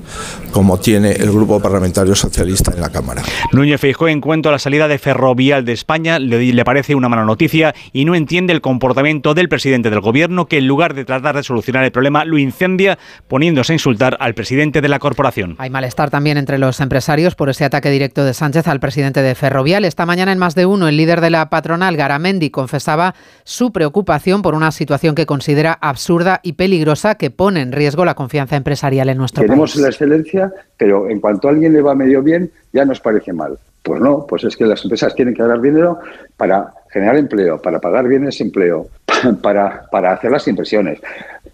como 0.52 0.78
tiene 0.78 1.12
el 1.12 1.30
Grupo 1.30 1.60
Parlamentario 1.60 2.14
Socialista 2.14 2.72
en 2.74 2.80
la 2.80 2.90
Cámara. 2.90 3.22
Núñez 3.52 3.80
Feijóo, 3.80 4.08
en 4.08 4.20
cuanto 4.20 4.48
a 4.48 4.52
la 4.52 4.58
salida 4.58 4.88
de 4.88 4.98
Ferrovial 4.98 5.64
de 5.64 5.72
España, 5.72 6.18
le, 6.18 6.52
le 6.52 6.64
parece 6.64 6.94
una 6.94 7.08
mala 7.08 7.24
noticia 7.24 7.74
y 7.92 8.04
no 8.04 8.14
entiende 8.14 8.52
el 8.52 8.60
comportamiento 8.60 9.34
del 9.34 9.48
presidente 9.48 9.90
del 9.90 10.00
gobierno 10.00 10.46
que 10.46 10.58
en 10.58 10.66
lugar 10.66 10.94
de 10.94 11.04
tratar 11.04 11.36
de 11.36 11.42
solucionar 11.42 11.84
el 11.84 11.92
problema 11.92 12.24
lo 12.24 12.38
incendia 12.38 12.98
poniéndose 13.28 13.72
a 13.72 13.74
insultar 13.74 14.16
al 14.20 14.34
presidente 14.34 14.80
de 14.80 14.88
la 14.88 14.98
corporación. 14.98 15.56
Hay 15.58 15.70
malestar 15.70 16.10
también 16.10 16.38
entre 16.38 16.58
los 16.58 16.80
empresarios 16.80 17.34
por 17.34 17.48
ese 17.50 17.64
ataque 17.64 17.90
directo 17.90 18.24
de 18.24 18.34
Sánchez 18.34 18.66
al 18.68 18.80
presidente 18.80 19.22
de 19.22 19.34
Ferrovial. 19.34 19.84
Esta 19.84 20.06
mañana 20.06 20.32
en 20.32 20.38
más 20.38 20.54
de 20.54 20.66
uno, 20.66 20.88
el 20.88 20.96
líder 20.96 21.20
de 21.20 21.30
la 21.30 21.50
patronal, 21.50 21.96
Garamendi, 21.96 22.50
confesaba 22.50 23.14
su 23.44 23.72
preocupación 23.72 24.42
por 24.42 24.54
una 24.54 24.70
situación 24.72 25.14
que 25.14 25.26
considera 25.26 25.72
absurda 25.80 26.40
y 26.42 26.54
peligrosa 26.54 27.16
que 27.16 27.30
pone 27.30 27.60
en 27.60 27.72
riesgo 27.72 28.04
la 28.04 28.14
confianza 28.14 28.56
empresarial 28.56 29.08
en 29.08 29.18
nuestro 29.18 29.42
Queremos 29.42 29.72
país. 29.72 29.82
la 29.82 29.88
excelencia, 29.88 30.47
pero 30.76 31.08
en 31.08 31.20
cuanto 31.20 31.48
a 31.48 31.50
alguien 31.50 31.72
le 31.72 31.82
va 31.82 31.94
medio 31.94 32.22
bien, 32.22 32.50
ya 32.72 32.84
nos 32.84 33.00
parece 33.00 33.32
mal. 33.32 33.58
Pues 33.82 34.00
no, 34.00 34.26
pues 34.26 34.44
es 34.44 34.56
que 34.56 34.66
las 34.66 34.82
empresas 34.84 35.14
tienen 35.14 35.34
que 35.34 35.42
ganar 35.42 35.60
dinero 35.60 35.98
para 36.36 36.74
generar 36.90 37.16
empleo, 37.16 37.60
para 37.60 37.80
pagar 37.80 38.06
bienes 38.06 38.38
de 38.38 38.44
empleo, 38.44 38.88
para, 39.42 39.86
para 39.90 40.12
hacer 40.12 40.30
las 40.30 40.46
inversiones. 40.48 41.00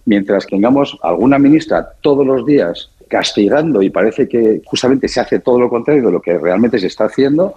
Mientras 0.05 0.45
tengamos 0.45 0.97
alguna 1.01 1.39
ministra 1.39 1.87
todos 2.01 2.25
los 2.25 2.45
días 2.45 2.89
castigando 3.07 3.81
y 3.81 3.89
parece 3.89 4.27
que 4.27 4.61
justamente 4.65 5.07
se 5.07 5.19
hace 5.19 5.39
todo 5.39 5.59
lo 5.59 5.69
contrario 5.69 6.05
de 6.05 6.11
lo 6.11 6.21
que 6.21 6.37
realmente 6.37 6.79
se 6.79 6.87
está 6.87 7.05
haciendo, 7.05 7.55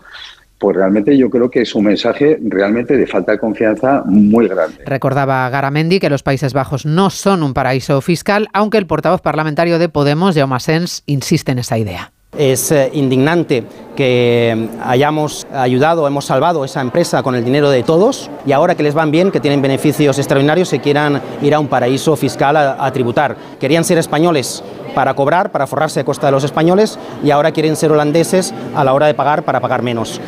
pues 0.58 0.76
realmente 0.76 1.16
yo 1.16 1.30
creo 1.30 1.50
que 1.50 1.62
es 1.62 1.74
un 1.74 1.84
mensaje 1.84 2.38
realmente 2.42 2.96
de 2.96 3.06
falta 3.06 3.32
de 3.32 3.38
confianza 3.38 4.02
muy 4.04 4.48
grande. 4.48 4.84
Recordaba 4.84 5.48
Garamendi 5.50 6.00
que 6.00 6.10
los 6.10 6.22
Países 6.22 6.52
Bajos 6.52 6.84
no 6.84 7.10
son 7.10 7.42
un 7.42 7.54
paraíso 7.54 8.00
fiscal, 8.00 8.48
aunque 8.52 8.78
el 8.78 8.86
portavoz 8.86 9.20
parlamentario 9.20 9.78
de 9.78 9.88
Podemos, 9.88 10.34
Jaume 10.34 10.60
Sens, 10.60 11.02
insiste 11.06 11.52
en 11.52 11.60
esa 11.60 11.78
idea. 11.78 12.12
Es 12.36 12.70
eh, 12.72 12.90
indignante 12.92 13.64
que 13.96 14.68
hayamos 14.84 15.46
ayudado, 15.52 16.06
hemos 16.06 16.26
salvado 16.26 16.64
esa 16.64 16.82
empresa 16.82 17.22
con 17.22 17.34
el 17.34 17.44
dinero 17.44 17.70
de 17.70 17.82
todos 17.82 18.30
y 18.44 18.52
ahora 18.52 18.74
que 18.74 18.82
les 18.82 18.94
van 18.94 19.10
bien, 19.10 19.30
que 19.30 19.40
tienen 19.40 19.62
beneficios 19.62 20.18
extraordinarios, 20.18 20.68
se 20.68 20.80
quieran 20.80 21.22
ir 21.40 21.54
a 21.54 21.60
un 21.60 21.68
paraíso 21.68 22.16
fiscal 22.16 22.56
a, 22.56 22.84
a 22.84 22.92
tributar. 22.92 23.36
Querían 23.58 23.84
ser 23.84 23.96
españoles 23.96 24.62
para 24.94 25.14
cobrar, 25.14 25.52
para 25.52 25.66
forrarse 25.66 26.00
a 26.00 26.04
costa 26.04 26.26
de 26.26 26.32
los 26.32 26.44
españoles 26.44 26.98
y 27.24 27.30
ahora 27.30 27.52
quieren 27.52 27.76
ser 27.76 27.92
holandeses 27.92 28.52
a 28.74 28.84
la 28.84 28.92
hora 28.92 29.06
de 29.06 29.14
pagar 29.14 29.44
para 29.44 29.60
pagar 29.60 29.82
menos. 29.82 30.20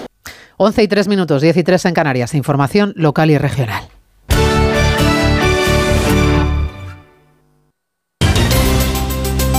11 0.63 0.83
y 0.83 0.89
3 0.89 1.09
minutos, 1.09 1.41
10 1.41 1.57
y 1.57 1.65
3 1.65 1.87
en 1.87 1.95
Canarias. 1.95 2.35
Información 2.35 2.93
local 2.95 3.31
y 3.31 3.39
regional. 3.39 3.89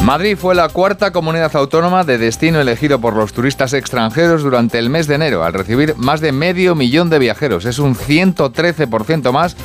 Madrid 0.03 0.37
fue 0.37 0.53
la 0.53 0.69
cuarta 0.69 1.11
comunidad 1.11 1.55
autónoma 1.55 2.03
de 2.03 2.19
destino 2.19 2.61
elegido 2.61 3.01
por 3.01 3.15
los 3.15 3.33
turistas 3.33 3.73
extranjeros 3.73 4.43
durante 4.43 4.77
el 4.77 4.91
mes 4.91 5.07
de 5.07 5.15
enero, 5.15 5.43
al 5.43 5.53
recibir 5.53 5.95
más 5.97 6.21
de 6.21 6.33
medio 6.33 6.75
millón 6.75 7.09
de 7.09 7.17
viajeros. 7.17 7.65
Es 7.65 7.79
un 7.79 7.95
113% 7.95 9.31
más 9.31 9.57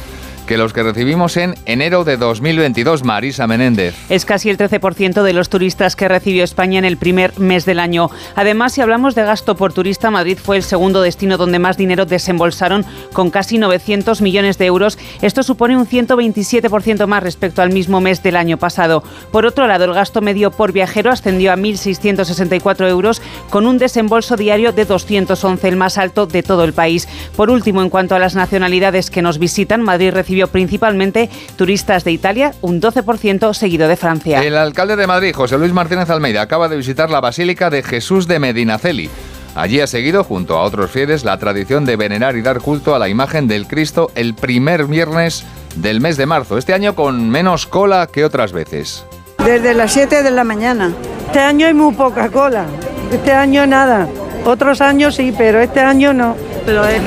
que 0.46 0.56
los 0.56 0.72
que 0.72 0.82
recibimos 0.82 1.36
en 1.36 1.54
enero 1.66 2.04
de 2.04 2.16
2022, 2.16 3.04
Marisa 3.04 3.46
Menéndez. 3.46 3.94
Es 4.08 4.24
casi 4.24 4.48
el 4.48 4.56
13% 4.56 5.22
de 5.22 5.32
los 5.32 5.48
turistas 5.48 5.96
que 5.96 6.08
recibió 6.08 6.44
España 6.44 6.78
en 6.78 6.84
el 6.84 6.96
primer 6.96 7.38
mes 7.38 7.64
del 7.66 7.80
año. 7.80 8.10
Además, 8.36 8.72
si 8.72 8.80
hablamos 8.80 9.14
de 9.14 9.24
gasto 9.24 9.56
por 9.56 9.72
turista, 9.72 10.10
Madrid 10.10 10.38
fue 10.40 10.56
el 10.56 10.62
segundo 10.62 11.02
destino 11.02 11.36
donde 11.36 11.58
más 11.58 11.76
dinero 11.76 12.06
desembolsaron, 12.06 12.84
con 13.12 13.30
casi 13.30 13.58
900 13.58 14.22
millones 14.22 14.56
de 14.58 14.66
euros. 14.66 14.98
Esto 15.20 15.42
supone 15.42 15.76
un 15.76 15.86
127% 15.86 17.06
más 17.06 17.22
respecto 17.22 17.62
al 17.62 17.72
mismo 17.72 18.00
mes 18.00 18.22
del 18.22 18.36
año 18.36 18.56
pasado. 18.56 19.02
Por 19.32 19.46
otro 19.46 19.66
lado, 19.66 19.84
el 19.84 19.94
gasto 19.94 20.20
medio 20.20 20.52
por 20.52 20.72
viajero 20.72 21.10
ascendió 21.10 21.52
a 21.52 21.56
1.664 21.56 22.88
euros, 22.88 23.20
con 23.50 23.66
un 23.66 23.78
desembolso 23.78 24.36
diario 24.36 24.72
de 24.72 24.84
211, 24.84 25.68
el 25.68 25.76
más 25.76 25.98
alto 25.98 26.26
de 26.26 26.44
todo 26.44 26.62
el 26.62 26.72
país. 26.72 27.08
Por 27.34 27.50
último, 27.50 27.82
en 27.82 27.90
cuanto 27.90 28.14
a 28.14 28.20
las 28.20 28.36
nacionalidades 28.36 29.10
que 29.10 29.22
nos 29.22 29.38
visitan, 29.38 29.82
Madrid 29.82 30.12
recibió 30.12 30.35
principalmente 30.44 31.30
turistas 31.56 32.04
de 32.04 32.12
Italia, 32.12 32.52
un 32.60 32.80
12% 32.80 33.54
seguido 33.54 33.88
de 33.88 33.96
Francia. 33.96 34.42
El 34.42 34.56
alcalde 34.56 34.96
de 34.96 35.06
Madrid, 35.06 35.34
José 35.34 35.58
Luis 35.58 35.72
Martínez 35.72 36.10
Almeida, 36.10 36.42
acaba 36.42 36.68
de 36.68 36.76
visitar 36.76 37.10
la 37.10 37.20
Basílica 37.20 37.70
de 37.70 37.82
Jesús 37.82 38.28
de 38.28 38.38
Medinaceli. 38.38 39.10
Allí 39.54 39.80
ha 39.80 39.86
seguido, 39.86 40.22
junto 40.22 40.58
a 40.58 40.62
otros 40.62 40.90
fieles, 40.90 41.24
la 41.24 41.38
tradición 41.38 41.86
de 41.86 41.96
venerar 41.96 42.36
y 42.36 42.42
dar 42.42 42.60
culto 42.60 42.94
a 42.94 42.98
la 42.98 43.08
imagen 43.08 43.48
del 43.48 43.66
Cristo 43.66 44.10
el 44.14 44.34
primer 44.34 44.84
viernes 44.84 45.44
del 45.76 46.00
mes 46.00 46.18
de 46.18 46.26
marzo, 46.26 46.58
este 46.58 46.74
año 46.74 46.94
con 46.94 47.30
menos 47.30 47.66
cola 47.66 48.06
que 48.06 48.24
otras 48.24 48.52
veces. 48.52 49.06
Desde 49.38 49.72
las 49.72 49.92
7 49.92 50.22
de 50.22 50.30
la 50.30 50.44
mañana. 50.44 50.92
Este 51.26 51.40
año 51.40 51.66
hay 51.66 51.74
muy 51.74 51.94
poca 51.94 52.28
cola, 52.30 52.66
este 53.10 53.32
año 53.32 53.66
nada. 53.66 54.08
Otros 54.46 54.80
años 54.80 55.16
sí, 55.16 55.34
pero 55.36 55.60
este 55.60 55.80
año 55.80 56.12
no. 56.12 56.36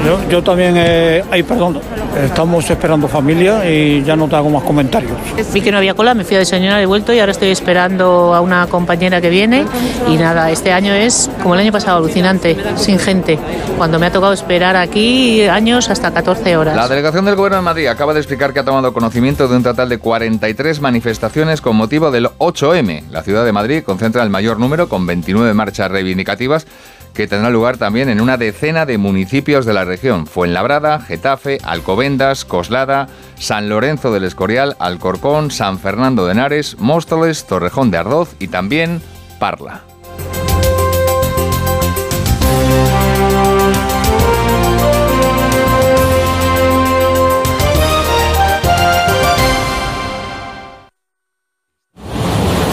Yo, 0.06 0.30
yo 0.30 0.44
también, 0.44 0.76
eh, 0.78 1.24
ay, 1.32 1.44
perdón, 1.44 1.80
estamos 2.24 2.70
esperando 2.70 3.08
familia 3.08 3.70
y 3.70 4.04
ya 4.04 4.16
no 4.16 4.28
te 4.28 4.36
hago 4.36 4.50
más 4.50 4.64
comentarios. 4.64 5.14
Vi 5.54 5.62
que 5.62 5.72
no 5.72 5.78
había 5.78 5.94
cola, 5.94 6.14
me 6.14 6.24
fui 6.24 6.36
a 6.36 6.40
desayunar, 6.40 6.82
he 6.82 6.86
vuelto 6.86 7.14
y 7.14 7.20
ahora 7.20 7.32
estoy 7.32 7.50
esperando 7.50 8.34
a 8.34 8.42
una 8.42 8.68
compañera 8.68 9.22
que 9.22 9.30
viene 9.30 9.66
y 10.08 10.18
nada, 10.18 10.50
este 10.50 10.72
año 10.72 10.94
es 10.94 11.30
como 11.42 11.56
el 11.56 11.62
año 11.62 11.72
pasado, 11.72 11.98
alucinante, 11.98 12.58
sin 12.76 13.00
gente. 13.00 13.40
Cuando 13.78 14.00
me 14.00 14.08
ha 14.08 14.12
tocado 14.12 14.34
esperar 14.34 14.76
aquí 14.76 15.44
años 15.44 15.90
hasta 15.90 16.12
14 16.12 16.58
horas. 16.58 16.76
La 16.76 16.88
delegación 16.88 17.26
del 17.26 17.36
Gobierno 17.36 17.58
de 17.58 17.64
Madrid 17.64 17.88
acaba 17.88 18.14
de 18.14 18.20
explicar 18.20 18.54
que 18.54 18.60
ha 18.60 18.66
tomado 18.66 18.94
conocimiento 18.94 19.48
de 19.48 19.58
un 19.58 19.64
total 19.64 19.88
de 19.88 19.98
43 19.98 20.82
manifestaciones 20.82 21.62
con 21.62 21.76
motivo 21.76 22.12
del 22.12 22.28
8M. 22.38 23.10
La 23.12 23.24
ciudad 23.24 23.46
de 23.46 23.52
Madrid 23.52 23.84
concentra 23.84 24.24
el 24.24 24.30
mayor 24.30 24.60
número 24.60 24.90
con 24.90 25.06
29 25.06 25.54
marchas 25.54 25.92
reivindicativas 25.92 26.66
que 27.14 27.28
tendrá 27.28 27.50
lugar 27.50 27.78
también 27.78 28.10
en 28.10 28.22
una 28.22 28.38
decena 28.38 28.86
de 28.86 28.98
municipios 28.98 29.66
de 29.66 29.74
la 29.74 29.86
región. 29.86 30.28
Fuenlabrada, 30.28 31.00
Getafe, 31.00 31.58
Alcobendas, 31.64 32.46
Coslada, 32.46 33.08
San 33.36 33.70
Lorenzo 33.70 34.12
del 34.12 34.24
Escorial, 34.24 34.76
Alcorcón, 34.80 35.52
San 35.52 35.80
Fernando 35.80 36.26
de 36.26 36.34
Henares, 36.34 36.78
Móstoles, 36.80 37.46
Torrejón 37.46 37.92
de 37.92 37.98
Ardoz 37.98 38.36
y 38.40 38.48
también 38.48 39.02
Parla. 39.40 39.84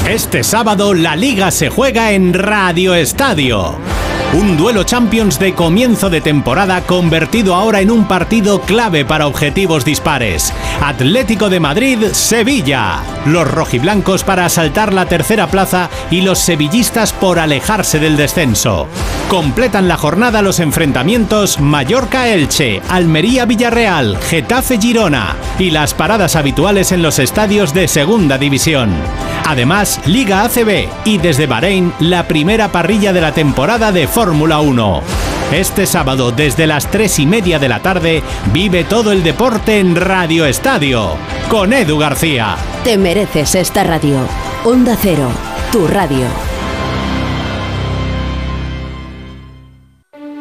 Este 0.08 0.42
sábado 0.44 0.94
la 0.94 1.14
liga 1.14 1.50
se 1.50 1.68
juega 1.68 2.12
en 2.12 2.32
Radio 2.32 2.94
Estadio. 2.94 3.95
Un 4.34 4.56
duelo 4.56 4.84
Champions 4.84 5.38
de 5.38 5.54
comienzo 5.54 6.10
de 6.10 6.20
temporada 6.20 6.82
convertido 6.82 7.54
ahora 7.54 7.80
en 7.80 7.90
un 7.90 8.06
partido 8.06 8.60
clave 8.60 9.04
para 9.04 9.26
objetivos 9.26 9.84
dispares. 9.84 10.52
Atlético 10.82 11.48
de 11.48 11.58
Madrid, 11.58 11.98
Sevilla. 12.12 13.00
Los 13.24 13.50
rojiblancos 13.50 14.24
para 14.24 14.44
asaltar 14.44 14.92
la 14.92 15.06
tercera 15.06 15.46
plaza 15.46 15.88
y 16.10 16.20
los 16.20 16.38
sevillistas 16.38 17.14
por 17.14 17.38
alejarse 17.38 17.98
del 17.98 18.16
descenso. 18.16 18.88
Completan 19.28 19.88
la 19.88 19.96
jornada 19.96 20.42
los 20.42 20.60
enfrentamientos 20.60 21.58
Mallorca-Elche, 21.58 22.82
Almería-Villarreal, 22.88 24.18
Getafe-Girona 24.20 25.34
y 25.58 25.70
las 25.70 25.94
paradas 25.94 26.36
habituales 26.36 26.92
en 26.92 27.02
los 27.02 27.18
estadios 27.18 27.74
de 27.74 27.88
Segunda 27.88 28.38
División. 28.38 28.90
Además, 29.44 30.00
Liga 30.06 30.42
ACB 30.42 30.88
y 31.04 31.18
desde 31.18 31.46
Bahrein 31.46 31.92
la 32.00 32.28
primera 32.28 32.68
parrilla 32.68 33.12
de 33.12 33.20
la 33.20 33.32
temporada 33.32 33.92
de 33.92 34.05
Fórmula 34.06 34.60
1. 34.60 35.02
Este 35.52 35.86
sábado 35.86 36.32
desde 36.32 36.66
las 36.66 36.90
3 36.90 37.20
y 37.20 37.26
media 37.26 37.58
de 37.58 37.68
la 37.68 37.80
tarde 37.80 38.22
vive 38.52 38.84
todo 38.84 39.12
el 39.12 39.22
deporte 39.22 39.78
en 39.78 39.94
Radio 39.94 40.44
Estadio 40.44 41.10
con 41.48 41.72
Edu 41.72 41.98
García. 41.98 42.56
Te 42.84 42.98
mereces 42.98 43.54
esta 43.54 43.84
radio. 43.84 44.18
Onda 44.64 44.96
Cero, 45.00 45.28
tu 45.70 45.86
radio. 45.86 46.26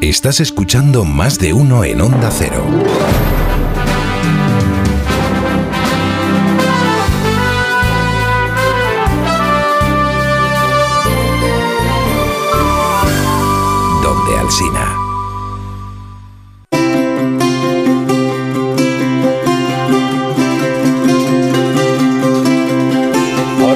Estás 0.02 0.40
escuchando 0.40 1.04
más 1.04 1.40
de 1.40 1.54
uno 1.54 1.84
en 1.84 2.02
Onda 2.02 2.30
Cero. 2.32 2.64
Alsina. 14.46 14.85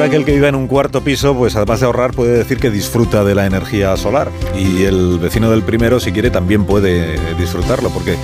Ahora 0.10 0.26
que 0.26 0.34
vive 0.34 0.48
en 0.48 0.56
un 0.56 0.66
cuarto 0.66 1.04
piso, 1.04 1.36
pues 1.36 1.56
además 1.56 1.82
de 1.82 1.86
ahorrar, 1.86 2.16
puede 2.16 2.36
decir 2.36 2.58
que 2.58 2.72
disfruta 2.72 3.24
de 3.24 3.36
la 3.36 3.46
energía 3.46 3.96
solar. 3.96 4.32
Y 4.58 4.86
el 4.86 5.20
vecino 5.20 5.52
del 5.52 5.62
primero, 5.62 6.00
si 6.00 6.12
quiere, 6.12 6.32
también 6.32 6.66
puede 6.66 7.16
disfrutarlo, 7.36 7.92
porque 7.92 8.18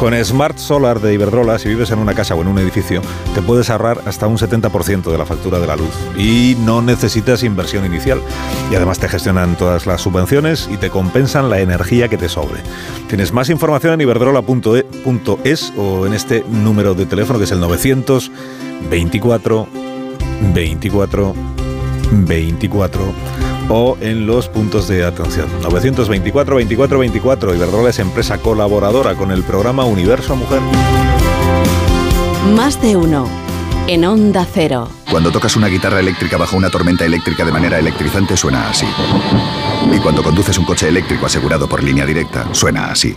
con 0.00 0.12
Smart 0.24 0.58
Solar 0.58 1.00
de 1.00 1.14
Iberdrola, 1.14 1.60
si 1.60 1.68
vives 1.68 1.92
en 1.92 2.00
una 2.00 2.12
casa 2.12 2.34
o 2.34 2.42
en 2.42 2.48
un 2.48 2.58
edificio, 2.58 3.02
te 3.36 3.40
puedes 3.40 3.70
ahorrar 3.70 4.00
hasta 4.04 4.26
un 4.26 4.36
70% 4.36 5.12
de 5.12 5.16
la 5.16 5.24
factura 5.26 5.60
de 5.60 5.68
la 5.68 5.76
luz. 5.76 5.92
Y 6.16 6.56
no 6.64 6.82
necesitas 6.82 7.44
inversión 7.44 7.86
inicial. 7.86 8.20
Y 8.72 8.74
además 8.74 8.98
te 8.98 9.08
gestionan 9.08 9.56
todas 9.56 9.86
las 9.86 10.00
subvenciones 10.00 10.68
y 10.72 10.76
te 10.76 10.90
compensan 10.90 11.50
la 11.50 11.60
energía 11.60 12.08
que 12.08 12.18
te 12.18 12.28
sobre. 12.28 12.60
Tienes 13.06 13.32
más 13.32 13.48
información 13.48 13.94
en 13.94 14.00
iberdrola.es 14.00 15.72
o 15.76 16.04
en 16.04 16.14
este 16.14 16.44
número 16.50 16.94
de 16.94 17.06
teléfono 17.06 17.38
que 17.38 17.44
es 17.44 17.52
el 17.52 17.60
924 17.60 18.58
24 18.90 19.87
24 20.40 21.34
o 23.68 23.96
en 24.00 24.26
los 24.26 24.48
puntos 24.48 24.88
de 24.88 25.04
atención. 25.04 25.48
924 25.62 26.56
24 26.56 26.98
24. 26.98 27.54
Iberdrola 27.54 27.90
es 27.90 27.98
empresa 27.98 28.38
colaboradora 28.38 29.14
con 29.14 29.30
el 29.30 29.42
programa 29.42 29.84
Universo 29.84 30.36
Mujer. 30.36 30.60
Más 32.54 32.80
de 32.80 32.96
uno. 32.96 33.28
En 33.86 34.04
Onda 34.04 34.46
Cero. 34.52 34.88
Cuando 35.10 35.30
tocas 35.30 35.56
una 35.56 35.68
guitarra 35.68 36.00
eléctrica 36.00 36.36
bajo 36.36 36.56
una 36.56 36.70
tormenta 36.70 37.04
eléctrica 37.04 37.44
de 37.44 37.52
manera 37.52 37.78
electrizante 37.78 38.36
suena 38.36 38.68
así. 38.68 38.86
Y 39.94 39.98
cuando 39.98 40.22
conduces 40.22 40.58
un 40.58 40.66
coche 40.66 40.88
eléctrico 40.88 41.26
asegurado 41.26 41.68
por 41.68 41.82
línea 41.82 42.04
directa, 42.04 42.46
suena 42.52 42.90
así. 42.90 43.16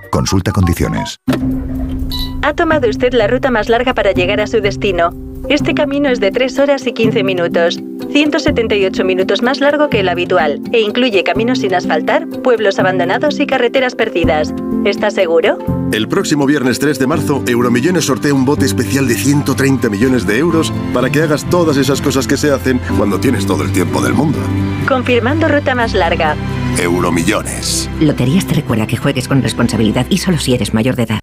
Consulta 0.11 0.51
condiciones. 0.51 1.19
Ha 2.43 2.53
tomado 2.53 2.89
usted 2.89 3.13
la 3.13 3.27
ruta 3.27 3.49
más 3.49 3.69
larga 3.69 3.93
para 3.93 4.11
llegar 4.11 4.41
a 4.41 4.47
su 4.47 4.59
destino. 4.59 5.11
Este 5.49 5.73
camino 5.73 6.09
es 6.09 6.19
de 6.19 6.31
3 6.31 6.59
horas 6.59 6.85
y 6.85 6.93
15 6.93 7.23
minutos, 7.23 7.81
178 8.11 9.03
minutos 9.03 9.41
más 9.41 9.59
largo 9.59 9.89
que 9.89 10.01
el 10.01 10.09
habitual, 10.09 10.61
e 10.71 10.81
incluye 10.81 11.23
caminos 11.23 11.59
sin 11.59 11.73
asfaltar, 11.73 12.27
pueblos 12.27 12.77
abandonados 12.77 13.39
y 13.39 13.47
carreteras 13.47 13.95
perdidas. 13.95 14.53
¿Estás 14.85 15.15
seguro? 15.15 15.57
El 15.91 16.07
próximo 16.07 16.45
viernes 16.45 16.79
3 16.79 16.99
de 16.99 17.07
marzo, 17.07 17.43
Euromillones 17.47 18.05
sortea 18.05 18.33
un 18.33 18.45
bote 18.45 18.65
especial 18.65 19.07
de 19.07 19.15
130 19.15 19.89
millones 19.89 20.27
de 20.27 20.37
euros 20.37 20.71
para 20.93 21.09
que 21.09 21.21
hagas 21.21 21.49
todas 21.49 21.77
esas 21.77 22.01
cosas 22.01 22.27
que 22.27 22.37
se 22.37 22.51
hacen 22.51 22.79
cuando 22.97 23.19
tienes 23.19 23.45
todo 23.45 23.63
el 23.63 23.71
tiempo 23.71 24.01
del 24.01 24.13
mundo. 24.13 24.39
Confirmando 24.87 25.47
ruta 25.47 25.73
más 25.73 25.93
larga. 25.93 26.35
Euromillones. 26.79 27.89
Loterías 27.99 28.45
te 28.45 28.55
recuerda 28.55 28.87
que 28.87 28.97
juegues 28.97 29.27
con 29.27 29.41
responsabilidad 29.41 30.05
y 30.09 30.17
solo 30.17 30.37
si 30.37 30.53
eres 30.53 30.73
mayor 30.73 30.95
de 30.95 31.03
edad. 31.03 31.19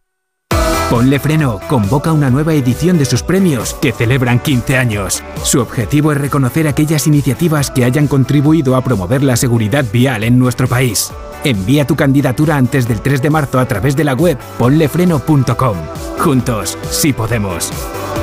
Ponle 0.90 1.18
Freno 1.18 1.60
convoca 1.68 2.12
una 2.12 2.30
nueva 2.30 2.54
edición 2.54 2.96
de 2.96 3.04
sus 3.04 3.22
premios 3.22 3.74
que 3.74 3.92
celebran 3.92 4.38
15 4.38 4.78
años. 4.78 5.22
Su 5.42 5.60
objetivo 5.60 6.12
es 6.12 6.18
reconocer 6.18 6.66
aquellas 6.66 7.06
iniciativas 7.06 7.70
que 7.70 7.84
hayan 7.84 8.06
contribuido 8.06 8.74
a 8.74 8.82
promover 8.82 9.22
la 9.22 9.36
seguridad 9.36 9.84
vial 9.92 10.24
en 10.24 10.38
nuestro 10.38 10.66
país. 10.66 11.12
Envía 11.44 11.86
tu 11.86 11.94
candidatura 11.94 12.56
antes 12.56 12.88
del 12.88 13.02
3 13.02 13.20
de 13.20 13.30
marzo 13.30 13.58
a 13.58 13.68
través 13.68 13.96
de 13.96 14.04
la 14.04 14.14
web 14.14 14.38
ponlefreno.com. 14.58 15.76
Juntos, 16.18 16.78
sí 16.90 17.12
podemos. 17.12 17.70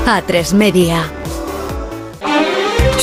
A3 0.07 0.53
Media. 0.55 1.03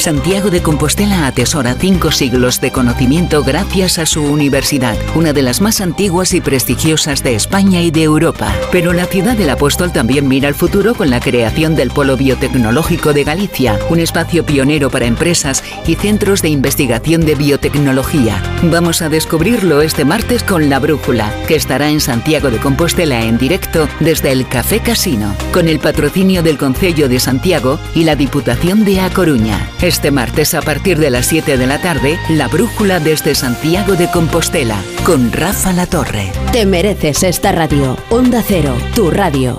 Santiago 0.02 0.50
de 0.50 0.62
Compostela 0.62 1.28
atesora 1.28 1.76
cinco 1.78 2.10
siglos 2.10 2.60
de 2.60 2.72
conocimiento 2.72 3.44
gracias 3.44 4.00
a 4.00 4.04
su 4.04 4.24
universidad, 4.24 4.96
una 5.14 5.32
de 5.32 5.42
las 5.42 5.60
más 5.60 5.80
antiguas 5.80 6.34
y 6.34 6.40
prestigiosas 6.40 7.22
de 7.22 7.36
España 7.36 7.82
y 7.82 7.92
de 7.92 8.02
Europa. 8.02 8.52
Pero 8.72 8.92
la 8.94 9.04
ciudad 9.04 9.36
del 9.36 9.50
apóstol 9.50 9.92
también 9.92 10.26
mira 10.26 10.48
al 10.48 10.56
futuro 10.56 10.96
con 10.96 11.08
la 11.08 11.20
creación 11.20 11.76
del 11.76 11.92
Polo 11.92 12.16
Biotecnológico 12.16 13.12
de 13.12 13.22
Galicia, 13.22 13.78
un 13.90 14.00
espacio 14.00 14.44
pionero 14.44 14.90
para 14.90 15.06
empresas 15.06 15.62
y 15.86 15.94
centros 15.94 16.42
de 16.42 16.48
investigación 16.48 17.24
de 17.24 17.36
biotecnología. 17.36 18.42
Vamos 18.64 19.02
a 19.02 19.08
descubrirlo 19.08 19.82
este 19.82 20.04
martes 20.04 20.42
con 20.42 20.68
La 20.68 20.80
Brújula, 20.80 21.32
que 21.46 21.54
estará 21.54 21.90
en 21.90 22.00
Santiago 22.00 22.50
de 22.50 22.58
Compostela 22.58 23.22
en 23.22 23.38
directo 23.38 23.88
desde 24.00 24.32
el 24.32 24.48
Café 24.48 24.80
Casino, 24.80 25.32
con 25.52 25.68
el 25.68 25.78
patrocinio 25.78 26.42
del 26.42 26.58
Concello 26.58 27.08
de 27.08 27.20
Santiago 27.20 27.78
y 27.94 28.02
la 28.02 28.16
Diputación 28.16 28.84
de 28.84 29.00
A 29.00 29.08
Coruña. 29.08 29.70
Este 29.92 30.10
martes 30.10 30.54
a 30.54 30.62
partir 30.62 30.98
de 30.98 31.10
las 31.10 31.26
7 31.26 31.58
de 31.58 31.66
la 31.66 31.78
tarde, 31.78 32.18
La 32.30 32.48
Brújula 32.48 32.98
desde 32.98 33.34
Santiago 33.34 33.94
de 33.94 34.10
Compostela, 34.10 34.82
con 35.04 35.30
Rafa 35.30 35.74
La 35.74 35.84
Torre. 35.86 36.32
Te 36.50 36.64
mereces 36.64 37.22
esta 37.22 37.52
radio. 37.52 37.98
Onda 38.08 38.42
Cero, 38.42 38.74
tu 38.94 39.10
radio. 39.10 39.58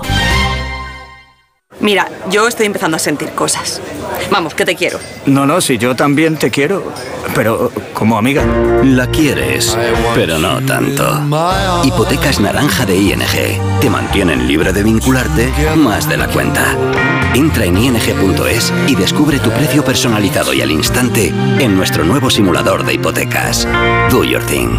Mira, 1.84 2.08
yo 2.30 2.48
estoy 2.48 2.64
empezando 2.64 2.96
a 2.96 2.98
sentir 2.98 3.32
cosas. 3.32 3.78
Vamos, 4.30 4.54
que 4.54 4.64
te 4.64 4.74
quiero. 4.74 4.98
No, 5.26 5.44
no, 5.44 5.60
si 5.60 5.76
yo 5.76 5.94
también 5.94 6.38
te 6.38 6.50
quiero, 6.50 6.90
pero 7.34 7.70
como 7.92 8.16
amiga. 8.16 8.42
La 8.82 9.06
quieres, 9.08 9.76
pero 10.14 10.38
no 10.38 10.62
tanto. 10.62 11.04
Hipotecas 11.84 12.40
naranja 12.40 12.86
de 12.86 12.96
ING. 12.96 13.80
Te 13.82 13.90
mantienen 13.90 14.48
libre 14.48 14.72
de 14.72 14.82
vincularte 14.82 15.52
más 15.76 16.08
de 16.08 16.16
la 16.16 16.28
cuenta. 16.28 16.74
Entra 17.34 17.66
en 17.66 17.76
ing.es 17.76 18.72
y 18.88 18.94
descubre 18.94 19.38
tu 19.38 19.50
precio 19.50 19.84
personalizado 19.84 20.54
y 20.54 20.62
al 20.62 20.70
instante 20.70 21.34
en 21.58 21.76
nuestro 21.76 22.02
nuevo 22.04 22.30
simulador 22.30 22.86
de 22.86 22.94
hipotecas. 22.94 23.68
Do 24.10 24.24
your 24.24 24.42
thing. 24.44 24.78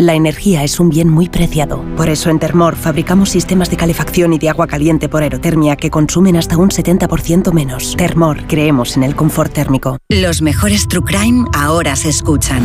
La 0.00 0.14
energía 0.14 0.64
es 0.64 0.80
un 0.80 0.88
bien 0.88 1.10
muy 1.10 1.28
preciado. 1.28 1.84
Por 1.94 2.08
eso 2.08 2.30
en 2.30 2.38
Termor 2.38 2.74
fabricamos 2.74 3.28
sistemas 3.28 3.68
de 3.68 3.76
calefacción 3.76 4.32
y 4.32 4.38
de 4.38 4.48
agua 4.48 4.66
caliente 4.66 5.10
por 5.10 5.22
aerotermia 5.22 5.76
que 5.76 5.90
consumen 5.90 6.38
hasta 6.38 6.56
un 6.56 6.70
70% 6.70 7.52
menos. 7.52 7.96
Termor, 7.98 8.46
creemos 8.46 8.96
en 8.96 9.02
el 9.02 9.14
confort 9.14 9.52
térmico. 9.52 9.98
Los 10.08 10.40
mejores 10.40 10.88
True 10.88 11.04
Crime 11.04 11.44
ahora 11.52 11.96
se 11.96 12.08
escuchan. 12.08 12.62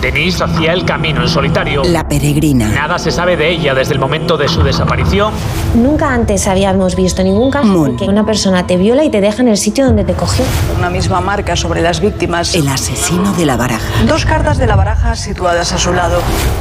Denise 0.00 0.44
hacía 0.44 0.72
el 0.72 0.84
camino 0.84 1.22
en 1.22 1.28
solitario. 1.28 1.82
La 1.82 2.06
peregrina. 2.06 2.68
Nada 2.68 3.00
se 3.00 3.10
sabe 3.10 3.36
de 3.36 3.50
ella 3.50 3.74
desde 3.74 3.94
el 3.94 3.98
momento 3.98 4.36
de 4.36 4.46
su 4.46 4.62
desaparición. 4.62 5.32
Nunca 5.74 6.14
antes 6.14 6.46
habíamos 6.46 6.94
visto 6.94 7.24
ningún 7.24 7.50
caso 7.50 7.86
en 7.86 7.96
que 7.96 8.04
una 8.04 8.24
persona 8.24 8.64
te 8.68 8.76
viola 8.76 9.02
y 9.02 9.10
te 9.10 9.20
deja 9.20 9.42
en 9.42 9.48
el 9.48 9.56
sitio 9.56 9.84
donde 9.84 10.04
te 10.04 10.12
cogió. 10.12 10.44
Una 10.76 10.88
misma 10.88 11.20
marca 11.20 11.56
sobre 11.56 11.82
las 11.82 12.00
víctimas. 12.00 12.54
El 12.54 12.68
asesino 12.68 13.32
de 13.32 13.46
la 13.46 13.56
baraja. 13.56 14.04
Dos 14.06 14.24
cartas 14.24 14.58
de 14.58 14.68
la 14.68 14.76
baraja 14.76 15.16
situadas 15.16 15.72
a 15.72 15.78
su 15.78 15.92
lado. 15.92 16.20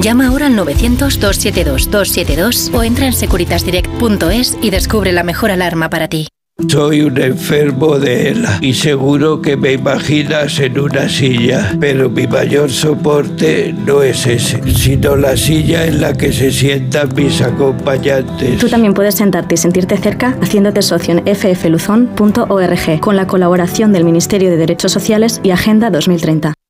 Llama 0.00 0.28
ahora 0.28 0.46
al 0.46 0.56
900-272-272 0.56 2.74
o 2.74 2.82
entra 2.82 3.06
en 3.06 3.12
securitasdirect.es 3.12 4.58
y 4.60 4.70
descubre 4.70 5.12
la 5.12 5.22
mejor 5.22 5.50
alarma 5.50 5.88
para 5.88 6.08
ti. 6.08 6.26
Soy 6.68 7.00
un 7.00 7.20
enfermo 7.20 7.98
de 7.98 8.28
ELA 8.28 8.58
y 8.60 8.74
seguro 8.74 9.42
que 9.42 9.56
me 9.56 9.72
imaginas 9.72 10.60
en 10.60 10.78
una 10.78 11.08
silla, 11.08 11.76
pero 11.80 12.08
mi 12.08 12.28
mayor 12.28 12.70
soporte 12.70 13.72
no 13.72 14.02
es 14.02 14.24
ese, 14.24 14.62
sino 14.72 15.16
la 15.16 15.36
silla 15.36 15.84
en 15.84 16.00
la 16.00 16.12
que 16.12 16.32
se 16.32 16.52
sientan 16.52 17.08
mis 17.16 17.42
acompañantes. 17.42 18.58
Tú 18.58 18.68
también 18.68 18.94
puedes 18.94 19.16
sentarte 19.16 19.54
y 19.54 19.58
sentirte 19.58 19.96
cerca 19.96 20.36
haciéndote 20.40 20.82
socio 20.82 21.14
en 21.14 21.24
ffluzon.org 21.26 23.00
con 23.00 23.16
la 23.16 23.26
colaboración 23.26 23.92
del 23.92 24.04
Ministerio 24.04 24.50
de 24.50 24.56
Derechos 24.56 24.92
Sociales 24.92 25.40
y 25.42 25.50
Agenda 25.50 25.90
2030. 25.90 26.54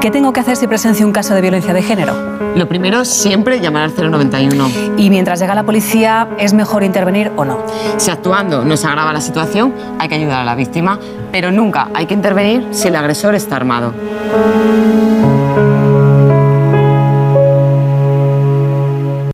¿Qué 0.00 0.10
tengo 0.10 0.32
que 0.32 0.40
hacer 0.40 0.56
si 0.56 0.66
presencio 0.66 1.06
un 1.06 1.12
caso 1.12 1.34
de 1.34 1.42
violencia 1.42 1.74
de 1.74 1.82
género? 1.82 2.14
Lo 2.56 2.66
primero, 2.66 3.04
siempre 3.04 3.60
llamar 3.60 3.82
al 3.82 3.94
091. 3.94 4.70
Y 4.96 5.10
mientras 5.10 5.38
llega 5.40 5.54
la 5.54 5.64
policía, 5.64 6.26
¿es 6.38 6.54
mejor 6.54 6.84
intervenir 6.84 7.30
o 7.36 7.44
no? 7.44 7.58
Si 7.98 8.10
actuando 8.10 8.64
no 8.64 8.78
se 8.78 8.86
agrava 8.86 9.12
la 9.12 9.20
situación, 9.20 9.74
hay 9.98 10.08
que 10.08 10.14
ayudar 10.14 10.40
a 10.40 10.44
la 10.44 10.54
víctima, 10.54 10.98
pero 11.30 11.50
nunca 11.50 11.90
hay 11.92 12.06
que 12.06 12.14
intervenir 12.14 12.66
si 12.70 12.88
el 12.88 12.96
agresor 12.96 13.34
está 13.34 13.56
armado. 13.56 13.92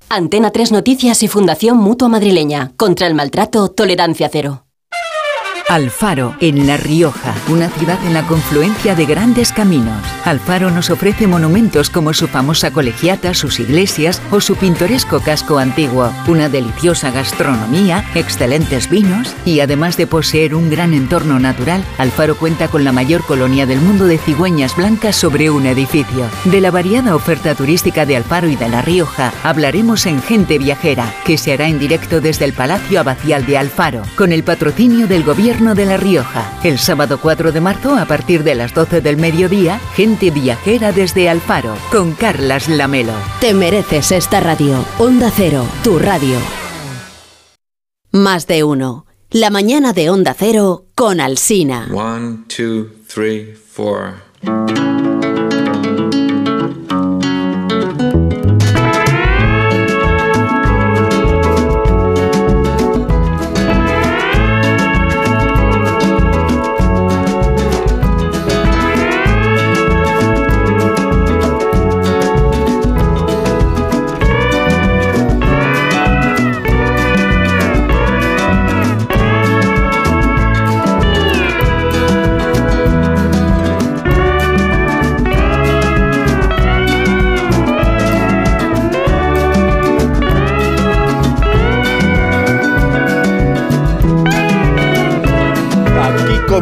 Antena 0.08 0.50
3 0.50 0.72
Noticias 0.72 1.22
y 1.22 1.28
Fundación 1.28 1.76
Mutua 1.76 2.08
Madrileña. 2.08 2.72
Contra 2.76 3.06
el 3.06 3.14
maltrato, 3.14 3.68
tolerancia 3.68 4.28
cero. 4.32 4.65
Alfaro, 5.68 6.36
en 6.38 6.64
La 6.68 6.76
Rioja, 6.76 7.34
una 7.48 7.68
ciudad 7.68 7.98
en 8.06 8.14
la 8.14 8.24
confluencia 8.24 8.94
de 8.94 9.04
grandes 9.04 9.50
caminos. 9.50 10.00
Alfaro 10.24 10.70
nos 10.70 10.90
ofrece 10.90 11.26
monumentos 11.26 11.90
como 11.90 12.14
su 12.14 12.28
famosa 12.28 12.70
colegiata, 12.70 13.34
sus 13.34 13.58
iglesias 13.58 14.22
o 14.30 14.40
su 14.40 14.54
pintoresco 14.54 15.18
casco 15.18 15.58
antiguo, 15.58 16.12
una 16.28 16.48
deliciosa 16.48 17.10
gastronomía, 17.10 18.04
excelentes 18.14 18.88
vinos 18.88 19.34
y 19.44 19.58
además 19.58 19.96
de 19.96 20.06
poseer 20.06 20.54
un 20.54 20.70
gran 20.70 20.94
entorno 20.94 21.40
natural, 21.40 21.84
Alfaro 21.98 22.36
cuenta 22.36 22.68
con 22.68 22.84
la 22.84 22.92
mayor 22.92 23.24
colonia 23.24 23.66
del 23.66 23.80
mundo 23.80 24.04
de 24.06 24.18
cigüeñas 24.18 24.76
blancas 24.76 25.16
sobre 25.16 25.50
un 25.50 25.66
edificio. 25.66 26.30
De 26.44 26.60
la 26.60 26.70
variada 26.70 27.16
oferta 27.16 27.56
turística 27.56 28.06
de 28.06 28.16
Alfaro 28.16 28.46
y 28.48 28.54
de 28.54 28.68
La 28.68 28.82
Rioja 28.82 29.32
hablaremos 29.42 30.06
en 30.06 30.22
Gente 30.22 30.58
Viajera, 30.58 31.12
que 31.24 31.36
se 31.36 31.52
hará 31.52 31.66
en 31.66 31.80
directo 31.80 32.20
desde 32.20 32.44
el 32.44 32.52
Palacio 32.52 33.00
Abacial 33.00 33.44
de 33.46 33.58
Alfaro, 33.58 34.02
con 34.14 34.30
el 34.30 34.44
patrocinio 34.44 35.08
del 35.08 35.24
Gobierno 35.24 35.55
de 35.56 35.86
La 35.86 35.96
Rioja. 35.96 36.52
El 36.62 36.78
sábado 36.78 37.18
4 37.18 37.50
de 37.50 37.62
marzo, 37.62 37.96
a 37.96 38.04
partir 38.04 38.44
de 38.44 38.54
las 38.54 38.74
12 38.74 39.00
del 39.00 39.16
mediodía, 39.16 39.80
gente 39.94 40.30
viajera 40.30 40.92
desde 40.92 41.30
Alfaro, 41.30 41.74
con 41.90 42.12
Carlas 42.12 42.68
Lamelo. 42.68 43.14
Te 43.40 43.54
mereces 43.54 44.12
esta 44.12 44.40
radio. 44.40 44.84
Onda 44.98 45.30
Cero, 45.34 45.66
tu 45.82 45.98
radio. 45.98 46.36
Más 48.12 48.46
de 48.46 48.64
uno. 48.64 49.06
La 49.30 49.48
mañana 49.48 49.94
de 49.94 50.10
Onda 50.10 50.34
Cero 50.38 50.84
con 50.94 51.20
Alsina. 51.20 51.88
One, 51.90 52.44
two, 52.48 52.90
three, 53.08 53.54
four. 53.54 54.16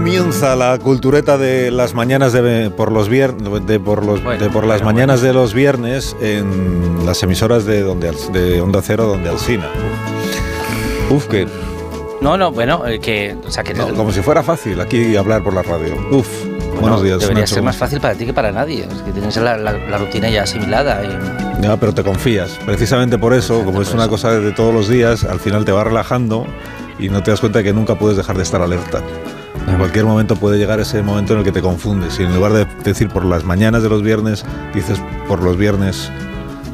Comienza 0.09 0.55
la 0.55 0.79
cultureta 0.79 1.39
de 1.39 1.71
las 1.71 1.95
mañanas 1.95 2.35
de 2.35 2.71
por 2.77 2.93
los 2.93 3.09
viernes 3.09 3.67
de 3.67 3.81
por 3.81 4.05
los 4.05 4.23
de 4.39 4.51
por 4.51 4.67
las 4.67 4.83
mañanas 4.83 5.23
de 5.23 5.33
los 5.33 5.55
viernes 5.55 6.15
en 6.21 7.07
las 7.07 7.23
emisoras 7.23 7.65
de 7.65 7.81
donde 7.81 8.13
de 8.31 8.61
Onda 8.61 8.83
Cero 8.83 9.07
donde 9.07 9.31
Alsina. 9.31 9.67
Uf, 11.09 11.27
que 11.27 11.49
No, 12.21 12.37
no, 12.37 12.53
bueno, 12.53 12.87
eh, 12.87 13.01
que. 13.01 13.35
O 13.47 13.51
sea, 13.51 13.65
que 13.65 13.73
no, 13.73 13.89
como 13.95 14.13
si 14.13 14.21
fuera 14.21 14.43
fácil 14.43 14.79
aquí 14.83 15.17
hablar 15.17 15.43
por 15.43 15.55
la 15.55 15.63
radio. 15.63 15.95
Uf, 16.11 16.29
buenos 16.79 17.03
días. 17.03 17.21
Debería 17.21 17.41
Nacho. 17.45 17.55
ser 17.55 17.63
más 17.63 17.77
fácil 17.79 17.99
para 17.99 18.13
ti 18.15 18.27
que 18.27 18.35
para 18.35 18.53
nadie. 18.53 18.83
Es 18.85 19.01
que 19.03 19.11
tienes 19.11 19.35
la, 19.39 19.57
la- 19.57 19.73
la 19.73 19.97
rutina 19.97 20.29
ya 20.29 20.43
asimilada. 20.43 21.03
y- 21.03 21.63
Ya, 21.63 21.79
pero 21.79 21.95
te 21.95 22.05
confías. 22.05 22.59
Precisamente 22.67 23.17
por 23.17 23.33
eso, 23.33 23.65
como 23.65 23.81
es 23.81 23.95
una 23.95 24.07
cosa 24.09 24.39
de 24.39 24.53
todos 24.53 24.75
los 24.75 24.87
días, 24.87 25.25
al 25.25 25.41
final 25.41 25.65
te 25.65 25.73
va 25.73 25.83
relajando 25.83 26.47
y 26.99 27.09
no 27.09 27.23
te 27.23 27.31
das 27.31 27.41
cuenta 27.41 27.61
de 27.61 27.65
que 27.65 27.73
nunca 27.73 27.95
puedes 27.95 28.19
dejar 28.19 28.37
de 28.37 28.43
estar 28.43 28.61
alerta. 28.61 29.01
En 29.67 29.79
cualquier 29.79 30.05
momento 30.05 30.37
puede 30.37 30.59
llegar 30.59 30.79
ese 30.81 31.03
momento 31.03 31.33
en 31.33 31.41
el 31.41 31.45
que 31.45 31.53
te 31.53 31.61
confundes 31.63 32.19
y 32.21 32.23
en 32.25 32.35
lugar 32.35 32.53
de 32.53 32.67
decir 32.85 33.09
por 33.09 33.25
las 33.25 33.45
mañanas 33.45 33.83
de 33.83 33.89
los 33.89 34.03
viernes, 34.03 34.45
dices 34.75 35.01
por 35.27 35.43
los 35.43 35.57
viernes 35.57 36.11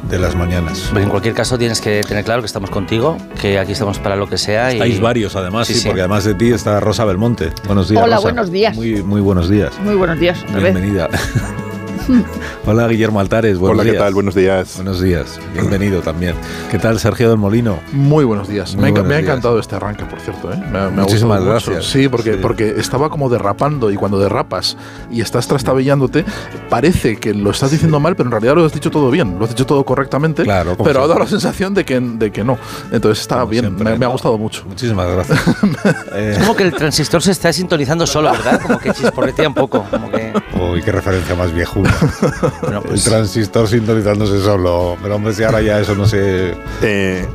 de 0.09 0.19
las 0.19 0.35
mañanas. 0.35 0.89
Pero 0.89 1.03
en 1.03 1.09
cualquier 1.09 1.33
caso 1.33 1.57
tienes 1.57 1.79
que 1.79 2.01
tener 2.01 2.25
claro 2.25 2.41
que 2.41 2.47
estamos 2.47 2.69
contigo, 2.69 3.17
que 3.39 3.57
aquí 3.57 3.71
estamos 3.71 3.97
para 3.99 4.15
lo 4.17 4.27
que 4.27 4.37
sea. 4.37 4.71
Y... 4.71 4.75
Estáis 4.75 4.99
varios 4.99 5.35
además, 5.37 5.67
sí, 5.67 5.73
Sí, 5.73 5.79
sí. 5.81 5.85
porque 5.87 6.01
además 6.01 6.25
de 6.25 6.33
ti 6.35 6.51
está 6.51 6.79
Rosa 6.81 7.05
Belmonte. 7.05 7.51
Buenos 7.65 7.87
días. 7.87 8.03
Hola, 8.03 8.17
Rosa. 8.17 8.27
buenos 8.27 8.51
días. 8.51 8.75
Muy, 8.75 9.01
muy 9.03 9.21
buenos 9.21 9.49
días. 9.49 9.71
Muy 9.83 9.95
buenos 9.95 10.19
días. 10.19 10.43
Bienvenida. 10.53 11.07
Hola 12.65 12.87
Guillermo 12.87 13.19
Altares, 13.19 13.57
buenos 13.57 13.75
Hola, 13.75 13.83
¿qué 13.83 13.91
días. 13.91 14.03
tal? 14.03 14.13
Buenos 14.13 14.35
días. 14.35 14.75
Buenos 14.75 15.01
días, 15.01 15.39
bienvenido 15.53 16.01
también. 16.01 16.35
¿Qué 16.69 16.77
tal 16.79 16.99
Sergio 16.99 17.29
del 17.29 17.37
Molino? 17.37 17.79
Muy 17.91 18.23
buenos 18.25 18.47
días. 18.47 18.75
Muy 18.75 18.83
me, 18.83 18.87
ha 18.87 18.91
buenos 18.91 19.07
me 19.09 19.15
ha 19.15 19.17
días. 19.19 19.29
encantado 19.29 19.59
este 19.59 19.75
arranque, 19.75 20.05
por 20.05 20.19
cierto. 20.19 20.51
¿eh? 20.51 20.57
Me, 20.71 20.79
ha- 20.79 20.89
me 20.89 21.01
ha 21.01 21.03
Muchísimas 21.05 21.39
mucho. 21.39 21.51
gracias. 21.51 21.85
Sí, 21.85 22.07
porque, 22.07 22.33
Sí. 22.33 22.39
porque 22.41 22.75
estaba 22.77 23.09
como 23.09 23.29
derrapando 23.29 23.91
y 23.91 23.95
cuando 23.95 24.19
derrapas 24.19 24.77
y 25.11 25.21
estás 25.21 25.47
trastabillándote, 25.47 26.25
parece 26.69 27.17
que 27.17 27.33
lo 27.33 27.51
estás 27.51 27.71
diciendo 27.71 27.99
mal, 27.99 28.15
pero 28.15 28.27
en 28.27 28.31
realidad 28.31 28.55
lo 28.55 28.65
has 28.65 28.73
dicho 28.73 28.89
todo 28.91 29.09
bien, 29.11 29.37
lo 29.37 29.45
has 29.45 29.49
dicho 29.51 29.65
todo 29.65 29.83
correctamente. 29.83 30.43
Claro, 30.43 30.75
como 30.77 30.85
pero 30.87 31.03
ha 31.03 31.07
dado 31.07 31.19
la 31.19 31.27
sensación 31.27 31.73
de 31.73 31.85
que, 31.85 31.99
de 31.99 32.31
que 32.31 32.43
no. 32.43 32.57
Entonces 32.91 33.21
está 33.21 33.43
bien, 33.45 33.75
me, 33.75 33.97
me 33.97 34.05
ha 34.05 34.09
gustado 34.09 34.37
mucho. 34.37 34.63
Muchísimas 34.67 35.07
gracias. 35.09 35.39
Es 36.15 36.37
como 36.39 36.55
que 36.55 36.63
el 36.63 36.73
transistor 36.73 37.21
se 37.21 37.31
está 37.31 37.51
sintonizando 37.53 38.05
solo, 38.05 38.31
¿verdad? 38.31 38.61
Como 38.61 38.77
que 38.79 38.91
chisporretea 38.91 39.47
un 39.47 39.53
poco. 39.53 39.85
Como 39.89 40.09
que... 40.11 40.31
Uy, 40.71 40.81
qué 40.81 40.91
referencia 40.91 41.35
más 41.35 41.51
viejuna. 41.53 41.93
Bueno, 42.61 42.81
pues- 42.81 43.05
El 43.05 43.11
transistor 43.11 43.67
sintonizándose 43.67 44.39
solo. 44.41 44.97
Pero 45.01 45.15
hombre, 45.15 45.33
si 45.33 45.43
ahora 45.43 45.61
ya 45.61 45.79
eso 45.79 45.95
no 45.95 46.05
se... 46.07 46.55
Eh, 46.81 47.25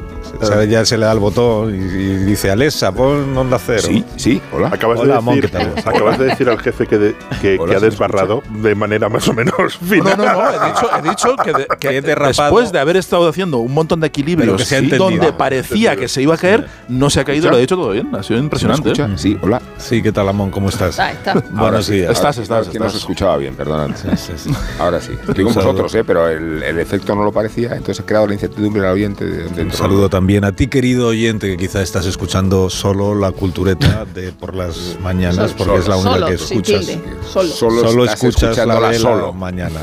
o 0.41 0.47
sea, 0.47 0.65
ya 0.65 0.85
se 0.85 0.97
le 0.99 1.07
da 1.07 1.13
el 1.13 1.19
botón 1.19 1.75
y, 1.75 1.79
y 1.79 2.17
dice, 2.25 2.51
Alexa, 2.51 2.93
pon 2.93 3.37
onda 3.37 3.59
cero. 3.59 3.83
Sí, 3.87 4.05
sí, 4.17 4.43
hola. 4.53 4.69
Acabas, 4.73 4.99
Hola, 5.01 5.21
de, 5.21 5.25
decir, 5.27 5.43
¿qué 5.43 5.49
tal? 5.49 5.75
acabas 5.85 6.19
de 6.19 6.25
decir 6.27 6.49
al 6.49 6.59
jefe 6.61 6.87
que, 6.87 6.99
de- 6.99 7.17
que, 7.41 7.57
Hola, 7.59 7.71
que 7.71 7.77
ha 7.77 7.81
¿se 7.81 7.85
me 7.87 7.91
desbarrado 7.91 8.43
de 8.63 8.75
manera 8.75 9.09
más 9.09 9.27
o 9.29 9.33
menos 9.33 9.57
No, 9.81 9.89
fina. 9.89 10.15
no, 10.17 10.25
no, 10.25 10.51
he 10.51 10.69
dicho, 10.69 10.89
he 10.99 11.09
dicho 11.09 11.37
que, 11.37 11.53
de- 11.53 11.67
que 11.79 11.89
he 11.97 12.01
derrapado. 12.03 12.49
después 12.49 12.73
de 12.73 12.79
haber 12.79 12.97
estado 12.97 13.29
haciendo 13.29 13.59
un 13.59 13.73
montón 13.73 14.01
de 14.01 14.07
equilibrios 14.09 14.69
que 14.69 14.77
ha 14.77 14.83
donde 14.99 15.33
parecía 15.33 15.97
que 15.97 16.09
se 16.09 16.23
iba 16.23 16.35
a 16.35 16.39
caer, 16.39 16.67
no 16.89 17.11
se 17.11 17.21
ha 17.21 17.25
caído, 17.25 17.45
¿Escucha? 17.47 17.53
lo 17.53 17.59
he 17.59 17.63
hecho 17.63 17.77
todo 17.77 17.91
bien. 17.91 18.15
Ha 18.15 18.23
sido 18.23 18.39
impresionante. 18.39 18.91
¿eh? 18.91 19.07
Sí, 19.17 19.37
hola. 19.43 19.61
Sí, 19.79 20.03
¿qué 20.03 20.13
tal, 20.13 20.29
Amón? 20.29 20.51
¿Cómo 20.51 20.69
estás? 20.69 20.99
Ahí 20.99 21.15
está. 21.15 21.35
Buenos 21.51 21.87
sí, 21.87 21.95
días. 21.95 22.13
Estás, 22.13 22.39
estás, 22.39 22.67
es 22.67 22.73
que 22.73 22.79
no 22.79 22.87
estás. 22.87 22.93
se 22.93 22.99
escuchaba 22.99 23.37
bien, 23.37 23.55
sí. 24.37 24.51
Ahora 24.79 25.01
sí. 25.01 25.13
Saludo. 25.27 25.55
vosotros, 25.55 25.95
¿eh? 25.95 26.05
pero 26.05 26.29
el, 26.29 26.63
efecto 26.79 27.15
no 27.15 27.25
lo 27.25 27.33
parecía, 27.33 27.69
entonces 27.73 28.01
he 28.01 28.05
creado 28.05 28.27
la 28.27 28.35
incertidumbre 28.35 28.87
al 28.87 28.93
oyente 28.95 29.25
de- 29.25 29.47
Un 29.47 29.55
dentro. 29.55 29.77
saludo 29.79 30.09
también 30.09 30.26
a 30.45 30.53
ti, 30.53 30.67
querido 30.67 31.07
oyente, 31.09 31.49
que 31.49 31.57
quizá 31.57 31.83
estás 31.83 32.05
escuchando 32.07 32.69
solo 32.69 33.15
la 33.15 33.31
cultureta 33.33 34.05
de 34.07 34.33
por 34.33 34.55
las 34.57 34.99
mañanas, 35.01 35.53
Solo, 35.53 35.57
porque 35.57 35.77
es 35.81 35.89
la 35.89 35.97
única 35.97 36.15
solo, 36.15 36.27
que 36.27 36.35
escuchas. 36.35 36.87
tilde, 36.87 37.01
solo. 37.33 37.49
Solo, 37.49 37.81
Solo 37.83 38.05
estás 38.05 38.25
escuchas 38.25 38.67
la 38.67 38.89
de 38.91 38.99
solo. 38.99 39.27
la 39.27 39.33
mañana. 39.33 39.81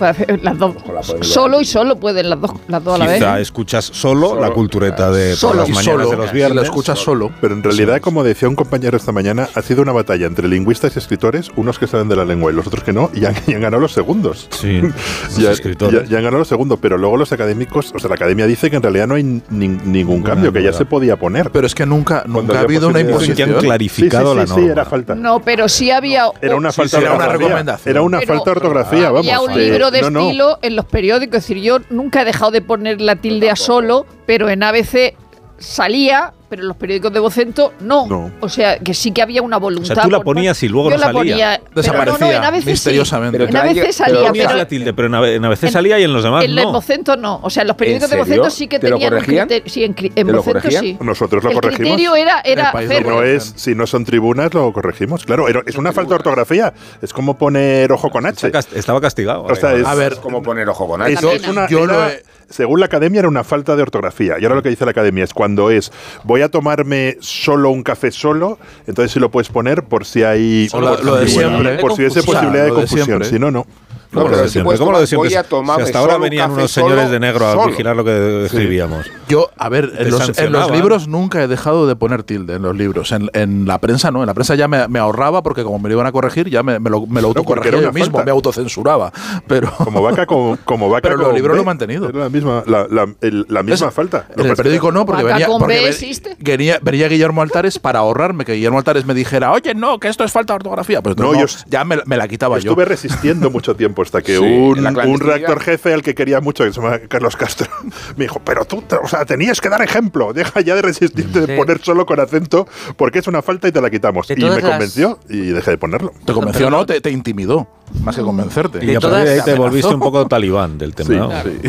Las 0.42 0.58
dos. 0.58 0.74
Solo 1.22 1.60
y 1.60 1.64
solo 1.64 1.96
pueden 1.96 2.30
las 2.30 2.40
dos, 2.40 2.50
las 2.68 2.82
dos 2.84 2.94
a 2.94 2.98
la 2.98 3.06
vez. 3.06 3.16
Quizá 3.18 3.40
escuchas 3.40 3.84
solo, 3.84 4.40
la 4.40 4.50
cultureta 4.50 5.10
de 5.10 5.30
por 5.30 5.36
Solo. 5.36 5.60
las 5.60 5.68
Y 5.68 5.72
mañanas 5.72 5.84
solo, 6.06 6.10
de 6.10 6.16
los 6.16 6.32
viernes. 6.32 6.56
lo 6.56 6.62
escuchas 6.62 6.98
solo. 6.98 7.30
Pero 7.40 7.54
en 7.54 7.62
realidad, 7.62 8.00
como 8.00 8.22
decía 8.24 8.48
un 8.48 8.54
compañero 8.56 8.96
esta 8.96 9.12
mañana, 9.12 9.48
ha 9.54 9.62
sido 9.62 9.82
una 9.82 9.92
batalla 9.92 10.26
entre 10.26 10.48
lingüistas 10.48 10.94
y 10.96 10.98
escritores, 10.98 11.50
unos 11.56 11.78
que 11.78 11.86
saben 11.86 12.08
de 12.08 12.16
la 12.16 12.24
lengua 12.24 12.50
y 12.52 12.54
los 12.54 12.66
otros 12.66 12.82
que 12.84 12.92
no, 12.92 13.10
y 13.14 13.24
han, 13.24 13.34
y 13.46 13.54
han 13.54 13.60
ganado 13.60 13.80
los 13.80 13.92
segundos. 13.92 14.48
Sí, 14.50 14.80
los 15.24 15.36
Ya, 15.38 15.50
escritores. 15.52 16.02
ya- 16.04 16.08
ya 16.08 16.18
han 16.18 16.24
ganado 16.24 16.38
los 16.40 16.48
segundos, 16.48 16.78
pero 16.80 16.98
luego 16.98 17.16
los 17.16 17.32
académicos, 17.32 17.92
o 17.94 17.98
sea, 17.98 18.08
la 18.08 18.14
academia 18.16 18.46
dice 18.46 18.70
que 18.70 18.76
en 18.76 18.82
realidad 18.82 19.06
no 19.06 19.14
hay 19.14 19.22
ni- 19.22 19.68
ningún 19.68 20.22
cambio, 20.22 20.52
que 20.52 20.62
ya 20.62 20.72
se 20.72 20.84
podía 20.84 21.16
poner. 21.16 21.50
Pero 21.50 21.66
es 21.66 21.74
que 21.74 21.86
nunca, 21.86 22.24
nunca 22.26 22.58
ha 22.58 22.62
habido 22.62 22.88
una. 22.88 22.98
Sí, 22.98 23.04
que 23.04 23.42
han 23.42 23.50
imposición. 23.50 23.52
clarificado 23.60 24.26
sí, 24.26 24.32
sí, 24.32 24.36
la 24.38 24.46
sí, 24.46 24.50
norma. 24.52 24.66
sí, 24.66 24.70
era 24.72 24.84
falta. 24.84 25.14
No, 25.14 25.40
pero 25.40 25.68
sí 25.68 25.90
había. 25.90 26.26
Era 26.40 26.56
una 26.56 26.72
falta 26.72 26.98
era 26.98 27.12
una 27.14 27.26
recomendación. 27.28 27.90
Era 27.90 28.02
una 28.02 28.18
pero 28.20 28.34
falta 28.34 28.50
de 28.50 28.56
ortografía, 28.56 29.10
vamos. 29.10 29.18
Había 29.26 29.40
un 29.40 29.54
de- 29.54 29.70
libro 29.90 30.06
de 30.06 30.10
no, 30.10 30.20
no. 30.20 30.26
estilo 30.26 30.58
en 30.62 30.76
los 30.76 30.84
periódicos. 30.84 31.38
Es 31.38 31.48
decir, 31.48 31.62
yo 31.62 31.78
nunca 31.90 32.22
he 32.22 32.24
dejado 32.24 32.50
de 32.50 32.62
poner 32.62 33.00
la 33.00 33.16
tilde 33.16 33.50
a 33.50 33.56
solo, 33.56 34.06
pero 34.26 34.48
en 34.48 34.62
ABC 34.62 35.14
salía, 35.58 36.32
pero 36.48 36.62
en 36.62 36.68
los 36.68 36.76
periódicos 36.76 37.12
de 37.12 37.18
Vocento 37.20 37.72
no. 37.80 38.06
No. 38.06 38.30
O 38.40 38.48
sea, 38.48 38.78
que 38.78 38.94
sí 38.94 39.10
que 39.10 39.22
había 39.22 39.42
una 39.42 39.56
voluntad. 39.56 39.92
O 39.92 39.94
sea, 39.94 40.04
tú 40.04 40.10
la 40.10 40.20
ponías 40.20 40.62
y 40.62 40.68
luego 40.68 40.90
yo 40.90 40.96
no 40.96 41.00
la 41.00 41.06
salía. 41.06 41.20
Ponía, 41.20 41.60
pero 41.64 41.82
Desaparecía 41.82 42.18
no, 42.26 42.26
no, 42.26 42.38
en 42.38 42.44
ABC 42.44 42.62
sí. 42.62 42.70
misteriosamente. 42.70 43.44
En 43.44 43.56
ABC 43.56 43.92
salía, 43.92 44.32
Pero 44.32 44.54
la 44.54 44.68
tilde, 44.68 44.92
pero 44.94 45.08
en 45.08 45.14
A- 45.14 45.28
en 45.30 45.44
ABC 45.44 45.70
salía 45.70 45.98
y 45.98 46.04
en 46.04 46.12
los 46.12 46.22
demás 46.22 46.44
en 46.44 46.54
no. 46.54 46.72
Vocento 46.72 47.16
no. 47.16 47.40
O 47.42 47.50
sea, 47.50 47.62
en 47.62 47.68
los 47.68 47.76
periódicos 47.76 48.10
de 48.10 48.16
¿En? 48.16 48.22
Vocento 48.22 48.50
sí 48.50 48.68
que 48.68 48.78
¿Te 48.78 48.88
lo 48.90 48.96
tenían 48.96 49.12
corregían? 49.14 49.48
criterio. 49.48 49.72
Sí, 49.72 49.84
en, 49.84 49.94
en 49.98 50.12
¿Te 50.14 50.24
lo 50.24 50.38
Vocento 50.38 50.58
corregían? 50.60 50.82
sí. 50.84 50.98
Nosotros 51.00 51.42
lo 51.42 51.50
el 51.50 51.54
corregimos. 51.56 51.78
criterio 51.92 52.16
era, 52.16 52.42
Si 52.44 53.04
no, 53.04 53.22
es, 53.22 53.52
si 53.56 53.74
no 53.74 53.86
son 53.86 54.04
tribunas, 54.04 54.52
lo 54.54 54.72
corregimos. 54.72 55.24
Claro, 55.24 55.48
era- 55.48 55.62
es 55.66 55.76
una 55.76 55.92
falta 55.92 56.10
de 56.10 56.14
ortografía. 56.16 56.72
Es 57.02 57.12
como 57.12 57.36
poner 57.36 57.90
ojo 57.92 58.10
con 58.10 58.24
H. 58.26 58.52
Estaba 58.74 59.00
castigado. 59.00 59.44
O 59.44 59.54
sea, 59.54 59.74
es, 59.74 59.86
A 59.86 59.94
ver, 59.94 60.16
como 60.16 60.42
poner 60.42 60.68
ojo 60.68 60.86
con 60.86 61.02
H. 61.02 61.12
Eso 61.12 61.32
es 61.32 61.46
una, 61.48 61.68
Yo 61.68 61.86
lo 61.86 62.08
he- 62.08 62.22
según 62.48 62.80
la 62.80 62.86
academia, 62.86 63.18
era 63.20 63.28
una 63.28 63.44
falta 63.44 63.76
de 63.76 63.82
ortografía. 63.82 64.36
Y 64.38 64.44
ahora 64.44 64.56
lo 64.56 64.62
que 64.62 64.68
dice 64.70 64.84
la 64.84 64.92
academia 64.92 65.24
es 65.24 65.32
cuando 65.34 65.70
es 65.70 65.92
voy 66.24 66.42
a 66.42 66.48
tomarme 66.48 67.16
solo 67.20 67.70
un 67.70 67.82
café 67.82 68.10
solo, 68.10 68.58
entonces 68.86 69.12
sí 69.12 69.18
lo 69.20 69.30
puedes 69.30 69.48
poner 69.48 69.84
por 69.84 70.04
si 70.04 70.22
hay. 70.22 70.68
Por 70.70 71.04
lo 71.04 71.16
de 71.16 71.26
si- 71.28 71.34
siempre. 71.38 71.78
Por 71.78 71.92
si 71.94 72.02
hubiese 72.02 72.22
posibilidad 72.22 72.64
de 72.64 72.70
confusión. 72.70 73.24
Si 73.24 73.38
no, 73.38 73.50
no. 73.50 73.66
¿Cómo 74.12 74.24
No, 74.28 74.30
lo 74.36 74.42
de 74.42 74.48
siempre? 74.48 74.78
¿Cómo 74.78 74.92
lo 74.92 74.98
de 75.00 75.04
tomar- 75.04 75.08
siempre? 75.08 75.28
voy 75.28 75.34
a 75.36 75.42
Si 75.42 75.48
tomarme 75.48 75.82
hasta 75.84 75.98
ahora 75.98 76.18
venían 76.18 76.50
unos 76.50 76.70
señores 76.70 77.10
de 77.10 77.20
negro 77.20 77.46
a 77.46 77.52
solo. 77.52 77.66
vigilar 77.68 77.96
lo 77.96 78.04
que 78.04 78.44
escribíamos. 78.46 79.06
Yo, 79.28 79.50
a 79.56 79.68
ver, 79.68 79.84
en 79.84 79.90
los, 79.90 80.04
en 80.04 80.10
los 80.10 80.26
sancionaban. 80.26 80.72
libros 80.72 81.08
nunca 81.08 81.42
he 81.42 81.48
dejado 81.48 81.86
de 81.86 81.96
poner 81.96 82.22
tilde 82.22 82.54
en 82.54 82.62
los 82.62 82.76
libros. 82.76 83.10
En, 83.12 83.28
en 83.34 83.66
la 83.66 83.78
prensa 83.80 84.10
no, 84.10 84.20
en 84.22 84.26
la 84.26 84.34
prensa 84.34 84.54
ya 84.54 84.68
me, 84.68 84.86
me 84.88 84.98
ahorraba 84.98 85.42
porque 85.42 85.62
como 85.64 85.78
me 85.78 85.88
lo 85.88 85.94
iban 85.96 86.06
a 86.06 86.12
corregir, 86.12 86.48
ya 86.48 86.62
me, 86.62 86.78
me 86.78 86.90
lo, 86.90 87.06
me 87.06 87.20
lo 87.20 87.28
autocorregía 87.28 87.80
yo 87.80 87.92
mismo, 87.92 88.12
falta. 88.12 88.24
me 88.24 88.30
autocensuraba. 88.30 89.12
Pero 89.46 89.70
Como 89.76 90.00
vaca, 90.02 90.26
como, 90.26 90.56
como 90.64 90.88
vaca. 90.88 91.02
Pero 91.08 91.16
los 91.16 91.34
libros 91.34 91.52
B, 91.52 91.56
lo 91.56 91.62
he 91.62 91.66
mantenido. 91.66 92.08
Era 92.08 92.18
la 92.20 92.28
misma, 92.28 92.62
la, 92.66 92.86
la- 92.90 93.08
el- 93.20 93.46
la 93.48 93.62
misma 93.62 93.88
Es- 93.88 93.94
falta. 93.94 94.26
en 94.36 94.46
el 94.46 94.56
periódico 94.56 94.92
no, 94.92 95.04
porque 95.04 95.24
venía, 95.24 95.46
porque 95.48 95.90
venía, 96.38 96.78
venía 96.82 97.08
Guillermo 97.08 97.42
Altares 97.42 97.78
para 97.78 97.98
ahorrarme, 98.00 98.44
que 98.44 98.52
Guillermo 98.52 98.78
Altares 98.78 99.04
me 99.06 99.14
dijera, 99.14 99.52
oye, 99.52 99.74
no, 99.74 99.98
que 99.98 100.08
esto 100.08 100.24
es 100.24 100.32
falta 100.32 100.52
de 100.52 100.56
ortografía. 100.56 101.02
Pues 101.02 101.16
No, 101.16 101.32
no, 101.32 101.40
yo- 101.40 101.46
ya 101.66 101.84
me, 101.84 101.98
me 102.06 102.16
la 102.16 102.28
quitaba 102.28 102.58
yo. 102.58 102.70
Estuve 102.70 102.84
resistiendo 102.84 103.50
mucho 103.50 103.74
tiempo 103.74 103.95
tiempo, 103.96 104.02
hasta 104.02 104.22
que 104.22 104.36
Sí, 104.36 104.42
un, 104.42 104.86
un 104.86 105.20
redactor 105.20 105.60
jefe 105.60 105.92
al 105.94 106.02
que 106.02 106.14
quería 106.14 106.40
mucho, 106.40 106.64
que 106.64 106.72
se 106.72 106.80
llama 106.80 106.98
Carlos 107.08 107.36
Castro, 107.36 107.68
me 108.16 108.24
dijo, 108.24 108.40
pero 108.44 108.64
tú, 108.64 108.82
o 109.02 109.08
sea, 109.08 109.24
tenías 109.24 109.60
que 109.60 109.68
dar 109.68 109.82
ejemplo, 109.82 110.32
deja 110.32 110.60
ya 110.60 110.74
de 110.74 110.82
resistirte 110.82 111.40
de 111.40 111.46
Sí. 111.46 111.52
poner 111.56 111.80
solo 111.82 112.04
con 112.06 112.18
acento, 112.20 112.66
porque 112.96 113.20
es 113.20 113.26
una 113.26 113.40
falta 113.40 113.68
y 113.68 113.72
te 113.72 113.80
la 113.80 113.88
quitamos. 113.90 114.30
Y 114.30 114.34
me 114.36 114.48
las- 114.50 114.60
convenció 114.60 115.18
y 115.28 115.38
dejé 115.48 115.72
de 115.72 115.78
ponerlo. 115.78 116.12
¿Te 116.24 116.32
convenció 116.32 116.66
o 116.66 116.70
no? 116.70 116.84
Te, 116.84 117.00
te 117.00 117.10
intimidó, 117.10 117.66
más 118.02 118.16
que 118.16 118.22
convencerte. 118.22 118.84
Y 118.84 118.94
a 118.94 119.00
partir 119.00 119.24
de 119.24 119.30
ahí 119.34 119.40
te 119.44 119.54
volviste 119.54 119.94
un 119.94 120.00
poco 120.00 120.26
talibán 120.26 120.76
del 120.78 120.94
tema, 120.94 121.08
Sí, 121.08 121.16
¿no? 121.16 121.30
sí. 121.42 121.68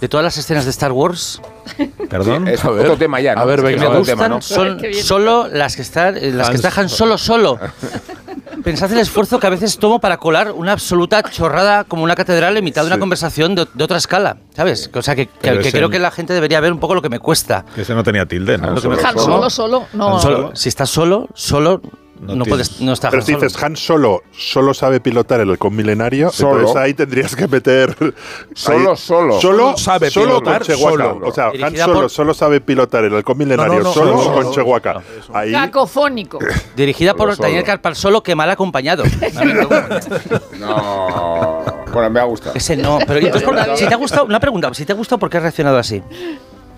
De 0.00 0.08
todas 0.08 0.24
las 0.24 0.36
escenas 0.38 0.64
de 0.64 0.70
Star 0.70 0.92
Wars, 0.92 1.42
¿Perdón? 2.08 2.48
Es 2.48 2.64
otro 2.64 2.96
tema 2.96 3.20
ya, 3.20 3.34
¿no? 3.34 3.42
a 3.42 3.44
ver, 3.44 3.58
Es 3.60 3.64
venga, 3.64 3.80
me 3.82 3.86
otro 3.88 3.98
gustan 4.00 4.16
tema, 4.16 4.28
¿no? 4.28 4.40
son 4.40 4.78
solo 5.02 5.46
las 5.48 5.76
que 5.76 5.82
están, 5.82 6.16
las 6.36 6.50
que 6.50 6.58
trajan 6.58 6.88
solo 6.88 7.18
solo. 7.18 7.58
Pensad 8.64 8.92
el 8.92 8.98
esfuerzo 8.98 9.38
que 9.40 9.46
a 9.46 9.50
veces 9.50 9.78
tomo 9.78 10.00
para 10.00 10.16
colar 10.18 10.52
una 10.52 10.72
absoluta 10.72 11.22
chorrada 11.22 11.84
como 11.84 12.02
una 12.02 12.14
catedral 12.14 12.56
en 12.56 12.64
mitad 12.64 12.82
de 12.82 12.88
una 12.88 12.96
Sí. 12.96 13.00
conversación 13.00 13.54
de, 13.54 13.66
de 13.72 13.84
otra 13.84 13.96
escala, 13.98 14.36
¿sabes? 14.54 14.90
O 14.94 15.02
sea, 15.02 15.14
que, 15.16 15.28
creo 15.28 15.88
que 15.90 15.98
la 15.98 16.10
gente 16.10 16.32
debería 16.34 16.60
ver 16.60 16.72
un 16.72 16.80
poco 16.80 16.94
lo 16.94 17.02
que 17.02 17.08
me 17.08 17.18
cuesta. 17.18 17.64
Que 17.74 17.82
ese 17.82 17.94
no 17.94 18.02
tenía 18.02 18.26
tilde, 18.26 18.58
¿no? 18.58 18.68
Han 18.68 18.78
Solo. 18.80 18.96
Solo, 18.98 19.50
solo, 19.50 19.86
no. 19.92 20.20
Solo- 20.20 20.50
si 20.54 20.68
estás 20.68 20.90
solo, 20.90 21.28
solo 21.34 21.80
No 22.20 22.34
no, 22.36 22.44
tienes- 22.44 22.48
puedes, 22.68 22.80
no 22.82 22.92
estás 22.92 23.10
Pero 23.10 23.22
si 23.22 23.34
dices 23.34 23.62
Han 23.62 23.76
Solo 23.76 24.22
solo 24.30 24.74
sabe 24.74 25.00
pilotar 25.00 25.40
el 25.40 25.48
halcón 25.50 25.74
milenario, 25.74 26.30
Solo. 26.30 26.58
entonces 26.60 26.76
ahí 26.82 26.92
tendrías 26.94 27.34
que 27.34 27.48
meter 27.48 27.96
Solo, 28.54 28.90
ahí- 28.90 28.96
solo. 28.98 29.40
solo 29.40 29.76
sabe 29.78 30.10
solo 30.10 30.38
pilotar, 30.40 30.58
con 30.58 30.66
Chewbacca. 30.76 31.04
solo. 31.14 31.26
O 31.26 31.32
sea, 31.32 31.50
Han 31.66 31.76
Solo 31.76 31.94
por- 32.02 32.10
solo 32.10 32.34
sabe 32.34 32.60
pilotar 32.60 33.04
el 33.04 33.14
halcón 33.16 33.38
milenario 33.38 33.72
No, 33.72 33.78
no, 33.78 33.84
no, 33.84 33.92
solo 33.94 34.22
solo, 34.22 34.42
con. 34.42 34.52
Chewbacca. 34.52 35.02
Ahí 35.32 35.52
Cacofónico. 35.52 36.38
dirigida 36.76 37.14
por. 37.14 37.34
Daniel 37.36 37.64
Carpal 37.64 37.96
solo 37.96 38.22
que 38.22 38.34
mal 38.34 38.50
acompañado. 38.50 39.02
No. 40.58 41.64
Bueno, 41.92 42.10
me 42.10 42.20
ha 42.20 42.24
gustado. 42.24 42.54
Ese 42.54 42.76
no, 42.76 42.98
pero 43.06 43.18
entonces, 43.20 43.42
¿por- 43.48 43.58
si 43.76 43.86
te 43.86 43.94
ha 43.94 43.96
gustado, 43.96 44.24
una 44.26 44.40
pregunta, 44.40 44.72
si 44.74 44.84
te 44.84 44.92
ha 44.92 44.96
gustado, 44.96 45.18
¿por 45.18 45.30
qué 45.30 45.38
has 45.38 45.42
reaccionado 45.42 45.78
así? 45.78 46.02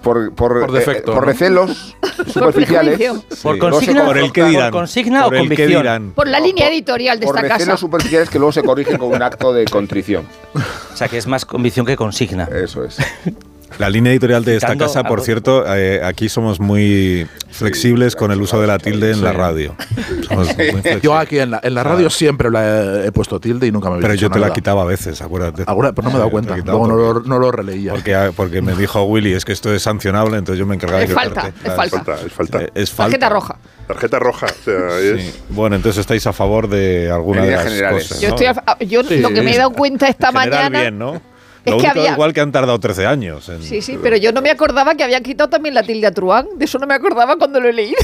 Por, 0.03 0.35
por, 0.35 0.61
Por 0.61 0.73
defecto, 0.73 1.13
eh, 1.13 1.15
por 1.15 1.25
¿no? 1.25 1.31
recelos 1.33 1.97
superficiales. 2.27 3.01
¿Por 3.43 3.55
Sí. 3.55 3.59
consigna, 3.59 4.05
Por 4.05 4.19
el 4.19 4.33
que 4.33 4.45
dirán. 4.45 4.71
¿Por 4.71 4.81
consigna 4.81 5.25
Por 5.25 5.35
o 5.35 5.39
convicción? 5.39 5.69
dirán. 5.83 6.11
Por 6.15 6.29
la 6.29 6.41
línea 6.41 6.69
editorial 6.69 7.21
de 7.21 7.27
Por 7.27 7.37
esta 7.37 7.43
recelos 7.49 7.67
casa. 7.75 7.77
superficiales 7.77 8.29
que 8.29 8.39
luego 8.39 8.53
se 8.53 8.63
corrigen 8.63 8.99
con 8.99 9.11
un 9.13 9.23
acto 9.23 9.53
de 9.53 9.65
contrición. 9.67 10.27
O 10.93 10.97
sea, 10.97 11.09
que 11.09 11.17
es 11.19 11.27
más 11.27 11.45
convicción 11.47 11.87
que 11.87 11.97
consigna. 11.97 12.45
Eso 12.53 12.85
es. 12.85 12.99
La 13.79 13.91
línea 13.91 14.13
editorial 14.13 14.45
de 14.45 14.57
esta 14.57 14.77
casa, 14.77 15.05
por 15.05 15.21
cierto, 15.23 15.65
eh, 15.75 16.01
aquí 16.05 16.29
somos 16.29 16.61
muy 16.61 17.27
flexibles 17.51 18.17
con 18.17 18.31
el 18.33 18.41
uso 18.41 18.61
de 18.61 18.67
la 18.67 18.79
tilde 18.79 19.11
en 19.13 19.23
la 19.23 19.33
radio. 19.33 19.75
Somos 20.29 20.47
muy 20.47 20.55
flexibles. 20.67 21.03
Yo 21.03 21.17
aquí 21.17 21.39
en 21.39 21.51
la, 21.51 21.61
en 21.63 21.75
la 21.75 21.83
radio 21.83 22.09
siempre 22.11 22.51
la 22.51 23.03
he, 23.05 23.07
he 23.09 23.13
puesto 23.13 23.39
tilde 23.41 23.67
y 23.67 23.73
nunca 23.73 23.89
me 23.89 23.97
había 23.97 24.03
Pero 24.03 24.13
dicho 24.15 24.23
yo 24.27 24.31
te 24.31 24.39
la 24.39 24.47
nada. 24.47 24.55
quitaba 24.55 24.83
a 24.83 24.85
veces, 24.87 25.21
acuérdate. 25.21 25.65
Ahora, 25.67 25.93
pues 25.93 26.05
no 26.05 26.11
me 26.11 26.17
he 26.17 26.19
dado 26.19 26.27
la 26.29 26.31
cuenta. 26.33 26.57
Luego 26.57 26.87
no 26.87 26.97
lo, 26.97 27.21
no 27.21 27.39
lo 27.39 27.51
releía. 27.53 27.93
Porque, 27.93 28.31
porque 28.37 28.63
me 28.63 28.75
dijo 28.75 29.03
Willy, 29.05 29.33
es 29.35 29.45
que 29.45 29.53
esto 29.53 29.73
es 29.75 29.83
sancionable, 29.83 30.39
entonces 30.39 30.59
yo 30.59 30.67
me 30.67 30.75
encargaba 30.77 31.01
de 31.01 31.07
Es 31.07 31.13
falta, 31.13 31.49
es 31.65 31.73
falta. 31.75 31.97
falta, 32.05 32.27
es 32.27 32.33
falta. 32.33 32.61
Es 32.75 32.91
falta. 32.91 33.05
Tarjeta 33.11 33.29
roja. 33.29 33.57
Tarjeta 33.87 34.19
roja. 34.19 34.47
O 34.47 34.65
sea, 34.65 34.99
es- 35.01 35.23
Sí. 35.23 35.41
Bueno, 35.51 35.77
entonces 35.77 36.01
estáis 36.01 36.27
a 36.27 36.33
favor 36.33 36.69
de 36.69 37.11
alguna 37.11 37.43
de 37.45 37.51
las 37.53 37.65
generales. 37.65 38.05
cosas. 38.09 38.21
Yo, 38.21 38.29
¿no? 38.29 38.35
estoy 38.37 38.47
a- 38.47 38.79
yo 38.85 39.03
Sí. 39.05 39.19
lo 39.21 39.29
que 39.31 39.43
me 39.43 39.55
he 39.55 39.59
dado 39.59 39.73
cuenta 39.73 40.09
esta 40.09 40.33
mañana. 40.33 40.81
bien, 40.81 40.99
¿no? 40.99 41.21
Es 41.65 41.71
Lo 41.73 41.79
que 41.79 41.85
único 41.85 42.01
había- 42.01 42.13
igual 42.13 42.33
que 42.33 42.41
han 42.41 42.53
tardado 42.53 42.79
13 42.81 43.07
años. 43.07 43.49
en- 43.49 43.63
Sí, 43.63 43.83
sí, 43.83 43.99
pero 44.03 44.17
yo 44.17 44.33
no 44.33 44.43
me 44.43 44.51
acordaba 44.51 44.95
que 44.95 45.05
habían 45.05 45.23
quitado 45.23 45.49
también 45.51 45.75
la 45.75 45.83
tilde 45.83 46.07
a 46.07 46.13
Truán. 46.13 46.47
De 46.57 46.65
eso 46.65 46.79
no 46.79 46.87
me 46.87 46.95
acordaba 46.95 47.37
cuando 47.37 47.61
lo 47.61 47.69
he 47.69 47.73
leído. 47.73 47.99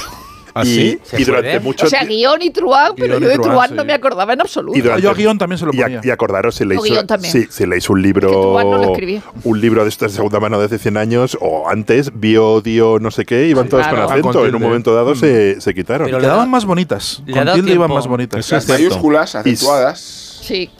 ¿Ah, 0.55 0.62
y, 0.65 0.67
sí? 0.67 0.99
¿Se 1.05 1.21
y 1.21 1.24
durante 1.24 1.60
mucho 1.60 1.87
O 1.87 1.89
sea, 1.89 2.05
guion 2.05 2.41
y 2.42 2.51
Truán, 2.51 2.92
pero 2.97 3.08
Guión 3.19 3.23
yo 3.23 3.28
de 3.28 3.35
Truán, 3.35 3.51
Truán 3.53 3.69
sí. 3.69 3.74
no 3.76 3.85
me 3.85 3.92
acordaba 3.92 4.33
en 4.33 4.41
absoluto. 4.41 4.76
y 4.76 4.81
durante- 4.81 5.03
Yo 5.03 5.10
a 5.10 5.15
guion 5.15 5.39
también 5.39 5.58
se 5.58 5.67
lo 5.67 5.74
y 5.74 5.81
a- 5.81 5.85
ponía. 5.85 6.01
Y, 6.03 6.10
acordaros 6.10 6.55
si 6.57 6.65
leéis, 6.65 6.81
O 6.81 6.85
guion 6.85 7.07
también. 7.07 7.33
si, 7.33 7.44
si 7.51 7.67
leéis 7.67 7.89
un 7.91 7.99
Es 7.99 8.03
que 8.03 8.07
libro 8.08 8.31
Truán 8.31 8.71
no 8.71 8.78
lo 8.78 8.91
escribí. 8.92 9.21
un 9.44 9.60
libro 9.60 9.83
de 9.85 9.89
esta 9.91 10.08
segunda 10.08 10.41
mano 10.41 10.58
de 10.58 10.65
hace 10.65 10.78
100 10.78 10.97
años 10.97 11.37
o 11.41 11.69
antes, 11.69 12.10
bio, 12.19 12.60
dio, 12.60 12.99
no 12.99 13.10
sé 13.12 13.24
qué, 13.24 13.47
iban 13.47 13.69
todos 13.69 13.83
claro. 13.87 14.07
con 14.07 14.12
acento. 14.12 14.33
con 14.41 14.49
en 14.49 14.55
un 14.55 14.62
momento 14.62 14.94
dado 14.94 15.12
Mm. 15.15 15.17
se, 15.19 15.60
se 15.60 15.74
quitaron. 15.74 16.07
Pero 16.07 16.19
le 16.19 16.24
Quedaban 16.24 16.47
da- 16.47 16.51
más 16.51 16.65
bonitas. 16.65 17.23
le 17.26 17.33
Con 17.35 17.53
tilde 17.53 17.73
iban 17.74 17.92
más 17.92 18.07
bonitas. 18.08 18.51
Las 18.51 18.65
es 18.65 18.69
mayúsculas 18.71 19.35
acentuadas. 19.37 20.01
Sí. 20.42 20.71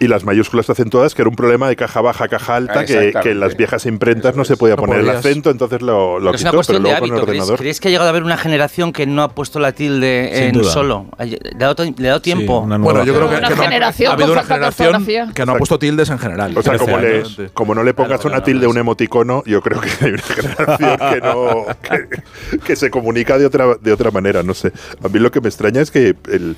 Y 0.00 0.08
las 0.08 0.24
mayúsculas 0.24 0.68
acentuadas, 0.68 1.14
que 1.14 1.22
era 1.22 1.28
un 1.28 1.36
problema 1.36 1.68
de 1.68 1.76
caja 1.76 2.00
baja, 2.00 2.28
caja 2.28 2.56
alta, 2.56 2.80
Ah, 2.80 2.84
que, 2.84 3.12
que 3.22 3.30
en 3.30 3.40
las 3.40 3.56
viejas 3.56 3.86
imprentas 3.86 4.34
no 4.36 4.44
se 4.44 4.56
podía 4.56 4.74
No 4.74 4.82
poner 4.82 4.98
el 5.00 5.06
podías. 5.06 5.20
acento, 5.24 5.50
entonces 5.50 5.82
lo, 5.82 6.18
lo 6.18 6.32
Pero 6.32 6.36
es 6.36 6.40
una 6.42 6.50
quitó, 6.50 6.50
pero 6.50 6.56
cuestión 6.58 6.82
de 6.82 6.88
luego 6.88 6.98
con 6.98 7.04
el 7.08 7.12
hábito. 7.12 7.26
¿Creéis, 7.26 7.40
ordenador. 7.42 7.58
creéis 7.58 7.80
que 7.80 7.88
ha 7.88 7.90
llegado 7.90 8.06
a 8.08 8.10
haber 8.10 8.22
una 8.24 8.36
generación 8.36 8.92
que 8.92 9.06
no 9.06 9.22
ha 9.22 9.28
puesto 9.28 9.60
la 9.60 9.72
tilde 9.72 10.30
Sin 10.34 10.42
en 10.44 10.52
duda. 10.52 10.70
solo? 10.72 11.06
Le 11.18 11.38
ha 11.64 11.68
dado, 11.68 11.84
le 11.84 12.06
ha 12.08 12.10
dado 12.10 12.20
tiempo. 12.22 12.64
nueva 12.66 12.82
Bueno, 12.84 13.04
yo 13.04 13.14
creo 13.14 13.28
que, 13.30 13.36
Una 13.36 13.48
que 13.48 13.54
no- 13.56 13.62
generación 13.62 14.10
ha 14.10 14.14
habido 14.14 14.32
una 14.32 14.42
generación 14.42 15.32
que 15.32 15.46
no 15.46 15.52
ha 15.52 15.56
puesto 15.58 15.78
tildes 15.78 16.10
en 16.10 16.18
general. 16.18 16.58
O 16.58 16.62
sea, 16.62 16.76
como, 16.76 16.98
le- 16.98 17.22
como 17.54 17.74
no 17.74 17.82
le 17.84 17.94
pongas 17.94 18.20
Claro, 18.20 18.36
una 18.36 18.44
tilde, 18.44 18.60
claro. 18.60 18.70
un 18.72 18.78
emoticono, 18.78 19.42
yo 19.46 19.60
creo 19.62 19.80
que 19.80 19.90
hay 20.04 20.10
una 20.12 20.22
generación 20.22 20.98
que 20.98 21.20
no 21.20 21.66
que, 21.82 22.58
que 22.60 22.76
se 22.76 22.90
comunica 22.90 23.38
de 23.38 23.46
otra 23.46 23.74
de 23.80 23.92
otra 23.92 24.10
manera, 24.10 24.42
no 24.42 24.54
sé. 24.54 24.72
A 25.02 25.08
mí 25.08 25.18
lo 25.18 25.30
que 25.30 25.40
me 25.40 25.48
extraña 25.48 25.80
es 25.80 25.90
que 25.90 26.14
el- 26.30 26.56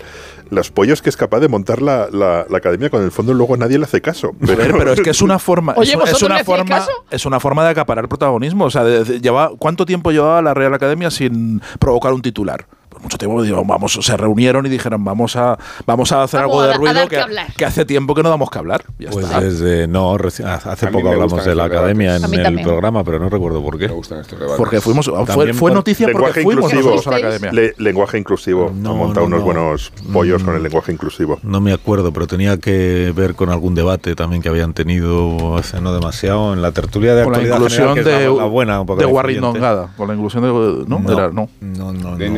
los 0.49 0.71
pollos 0.71 1.03
que 1.03 1.09
es 1.11 1.17
capaz 1.17 1.41
de 1.41 1.49
montar 1.49 1.83
la, 1.83 2.09
la- 2.13 2.47
la 2.49 2.59
academia 2.59 2.89
con 2.89 3.03
el 3.03 3.11
fondo 3.11 3.26
luego 3.35 3.57
nadie 3.57 3.79
le 3.79 3.85
hace 3.85 4.01
caso. 4.01 4.33
Ver, 4.41 4.73
pero 4.77 4.93
es 4.93 5.01
que 5.01 5.11
es 5.11 5.23
una 5.23 5.39
forma, 5.41 5.75
Oye, 5.77 5.91
es, 5.91 5.95
un- 5.97 6.01
¿vosotros 6.01 6.23
es 6.23 6.29
una 6.37 6.45
forma, 6.45 6.65
caso? 6.77 6.91
es 7.11 7.27
una 7.27 7.41
forma 7.41 7.65
de 7.65 7.71
acaparar 7.71 8.09
protagonismo. 8.09 8.65
O 8.67 8.71
sea, 8.71 8.85
de- 8.85 9.05
de- 9.05 9.21
lleva, 9.21 9.51
¿cuánto 9.59 9.87
tiempo 9.87 10.11
llevaba 10.13 10.41
la 10.43 10.55
Real 10.55 10.73
Academia 10.75 11.11
sin 11.11 11.61
provocar 11.79 12.13
un 12.13 12.23
titular? 12.23 12.67
Mucho 13.03 13.19
tiempo, 13.19 13.43
digo, 13.43 13.65
vamos, 13.65 13.99
se 14.01 14.17
reunieron 14.17 14.67
y 14.67 14.69
dijeron, 14.69 15.05
vamos 15.05 15.37
a, 15.37 15.59
vamos 15.87 16.13
a 16.13 16.23
hacer 16.23 16.41
Vamos 16.41 16.55
algo 16.55 16.63
a 16.63 16.67
de 16.69 16.73
a 16.73 16.77
ruido 16.77 17.03
que 17.09 17.17
que, 17.17 17.21
hablar. 17.23 17.47
que 17.57 17.65
hace 17.65 17.85
tiempo 17.85 18.15
que 18.15 18.23
no 18.23 18.31
damos 18.31 18.51
que 18.51 18.59
hablar. 18.59 18.85
Ya 18.99 19.11
Pues 19.11 19.27
está. 19.27 19.41
desde. 19.41 19.87
No, 19.87 20.17
reci- 20.17 20.45
hace 20.45 20.87
poco 20.89 21.09
hablamos 21.11 21.45
de 21.45 21.55
la 21.55 21.65
academia 21.65 22.17
en 22.17 22.25
el 22.25 22.43
también. 22.43 22.63
programa, 22.63 23.05
pero 23.05 23.19
no 23.19 23.29
recuerdo 23.29 23.63
por 23.63 23.79
qué. 23.79 23.89
Me 23.89 23.95
gustan 23.95 24.21
estos 24.21 24.39
debates. 24.39 24.57
Porque 24.59 24.81
fuimos, 24.81 25.11
fue, 25.27 25.53
fue 25.53 25.73
noticia 25.73 26.07
porque 26.07 26.19
lenguaje 26.19 26.43
fuimos 26.43 26.65
inclusivo. 26.73 26.91
nosotros 26.95 27.07
a 27.07 27.11
la 27.11 27.17
academia. 27.27 27.53
Le- 27.53 27.75
lenguaje 27.79 28.19
inclusivo. 28.19 28.73
No, 28.75 28.91
ha 28.93 28.95
montado 28.95 29.29
no, 29.29 29.37
unos 29.37 29.39
no. 29.41 29.45
buenos 29.45 29.93
pollos 30.13 30.43
con 30.43 30.55
Mm. 30.55 30.57
el 30.57 30.63
lenguaje 30.63 30.93
inclusivo. 30.93 31.39
No 31.43 31.61
me 31.61 31.73
acuerdo, 31.73 32.13
pero 32.13 32.27
tenía 32.27 32.57
que 32.59 33.13
ver 33.15 33.35
con 33.35 33.51
algún 33.51 33.75
debate 33.75 34.15
también 34.15 34.43
que 34.43 34.49
habían 34.49 34.73
tenido 34.75 35.57
hace 35.57 35.81
no 35.81 35.93
demasiado 35.95 36.53
en 36.55 36.63
la 36.63 36.73
tertulia 36.73 37.15
de 37.15 37.25
Con 37.25 37.33
la 37.33 37.39
actualidad 37.39 37.57
inclusión 37.57 37.95
general, 37.97 38.21
de, 38.21 38.29
la, 38.29 38.35
la 38.35 38.45
buena, 38.45 38.81
un 38.81 38.87
poco 38.87 39.01
de. 39.01 39.41
Nongada. 39.41 39.89
Con 39.97 40.09
la 40.09 40.15
inclusión 40.15 40.43
de. 40.43 40.85
¿No? 40.89 40.99
No, 41.01 41.13
Era- 41.13 41.29
no. 41.31 41.49
no, 41.61 41.93
no, 41.93 42.17
De, 42.17 42.29
no. 42.29 42.35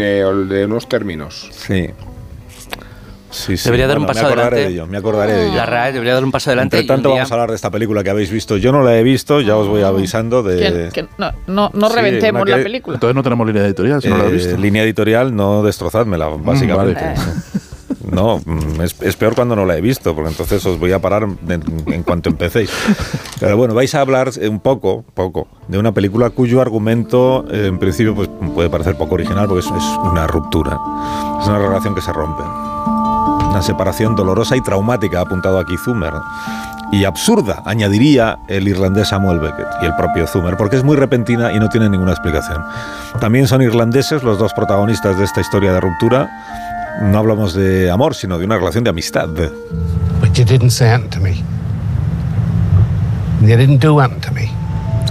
De 0.49 0.65
unos 0.67 0.89
términos. 0.89 1.49
Sí. 1.53 1.89
Sí, 3.31 3.59
sí. 3.59 3.65
Debería 3.65 3.87
dar 3.87 3.99
un 3.99 4.07
paso 4.07 4.21
me 4.23 4.27
acordaré 4.27 4.47
adelante. 4.57 4.69
de 4.69 4.73
ello, 4.75 4.87
me 4.87 4.97
acordaré 4.97 5.33
de 5.35 5.47
ello. 5.49 5.57
La 5.57 5.67
RAE 5.67 5.93
debería 5.93 6.15
dar 6.15 6.25
un 6.25 6.33
paso 6.33 6.49
adelante. 6.49 6.79
Entre 6.79 6.81
y 6.81 6.83
un 6.85 6.89
tanto, 6.97 7.09
día- 7.11 7.17
vamos 7.19 7.31
a 7.31 7.35
hablar 7.35 7.51
de 7.51 7.57
esta 7.57 7.71
película 7.71 8.03
que 8.03 8.09
habéis 8.09 8.31
visto. 8.31 8.57
Yo 8.57 8.73
no 8.73 8.83
la 8.83 8.97
he 8.99 9.03
visto, 9.03 9.43
ya 9.43 9.55
os 9.57 9.69
voy 9.69 9.83
avisando 9.83 10.43
de. 10.43 10.89
Que, 10.93 11.03
que 11.03 11.09
no, 11.19 11.31
no, 11.47 11.71
no 11.75 11.91
Sí, 11.91 11.95
reventemos 11.97 12.41
una 12.43 12.51
la 12.53 12.57
que- 12.57 12.63
película. 12.63 12.95
Entonces 12.97 13.15
no 13.15 13.23
tenemos 13.23 13.47
línea 13.47 13.65
editorial, 13.67 14.01
si 14.01 14.09
no 14.09 14.17
la 14.17 14.25
he 14.25 14.29
Eh, 14.29 14.33
visto. 14.33 14.57
línea 14.57 14.83
editorial, 14.83 15.37
no 15.37 15.63
destrozádmela, 15.63 16.29
básicamente. 16.29 17.05
vale. 17.05 17.17
No, 18.11 18.41
mm, 18.45 18.81
es, 18.81 19.01
es 19.03 19.17
peor 19.17 19.35
cuando 19.35 19.55
no 19.55 19.65
la 19.65 19.77
he 19.77 19.81
visto, 19.81 20.15
porque 20.15 20.31
entonces 20.31 20.65
os 20.67 20.79
voy 20.79 20.93
a 20.93 21.01
parar 21.01 21.25
en, 21.25 21.63
en 21.87 22.03
cuanto 22.03 22.31
empecéis. 22.31 22.71
Pero 23.41 23.57
bueno, 23.57 23.75
vais 23.75 23.95
a 23.95 24.01
hablar 24.01 24.31
eh, 24.41 24.49
un 24.49 24.61
poco, 24.61 25.05
poco, 25.15 25.49
de 25.69 25.79
una 25.79 25.93
película 25.93 26.31
cuyo 26.31 26.61
argumento, 26.61 27.45
eh, 27.51 27.67
en 27.67 27.79
principio, 27.79 28.15
pues 28.15 28.29
puede 28.55 28.71
parecer 28.71 28.97
poco 28.97 29.15
original, 29.15 29.47
porque 29.47 29.67
es, 29.67 29.67
es 29.67 29.85
una 30.03 30.27
ruptura. 30.27 30.79
Es 31.41 31.47
una 31.49 31.59
relación 31.59 31.95
que 31.95 32.01
se 32.01 32.13
rompe. 32.13 32.43
Una 32.43 33.63
separación 33.63 34.15
dolorosa 34.15 34.57
y 34.57 34.63
traumática, 34.63 35.19
ha 35.19 35.23
apuntado 35.23 35.59
aquí 35.59 35.77
Zumer. 35.77 36.13
Y 36.91 37.05
absurda, 37.05 37.63
añadiría 37.67 38.39
el 38.49 38.67
irlandés 38.67 39.09
Samuel 39.09 39.41
Beckett 39.41 39.69
y 39.83 39.87
el 39.87 39.95
propio 39.95 40.27
Zumer, 40.27 40.57
porque 40.57 40.77
es 40.77 40.85
muy 40.85 40.97
repentina 40.97 41.53
y 41.53 41.61
no 41.61 41.69
tiene 41.69 41.91
ninguna 41.91 42.13
explicación. 42.13 42.65
También 43.21 43.47
son 43.47 43.61
irlandeses 43.61 44.23
los 44.23 44.39
dos 44.39 44.55
protagonistas 44.55 45.19
de 45.19 45.25
esta 45.25 45.43
historia 45.43 45.73
de 45.73 45.81
ruptura. 45.81 46.31
No 47.01 47.19
hablamos 47.19 47.55
de 47.55 47.91
amor, 47.91 48.15
sino 48.15 48.39
de 48.39 48.45
una 48.45 48.57
relación 48.59 48.85
de 48.85 48.91
amistad. 48.91 49.29
But 50.21 50.33
you 50.37 50.45
didn't 50.45 50.71
say 50.71 50.89
anything 50.91 51.11
to 51.11 51.21
me. 51.21 51.43
You 53.41 53.57
didn't 53.57 53.79
do 53.81 54.01
anything 54.01 54.21
to 54.23 54.33
me. 54.33 54.47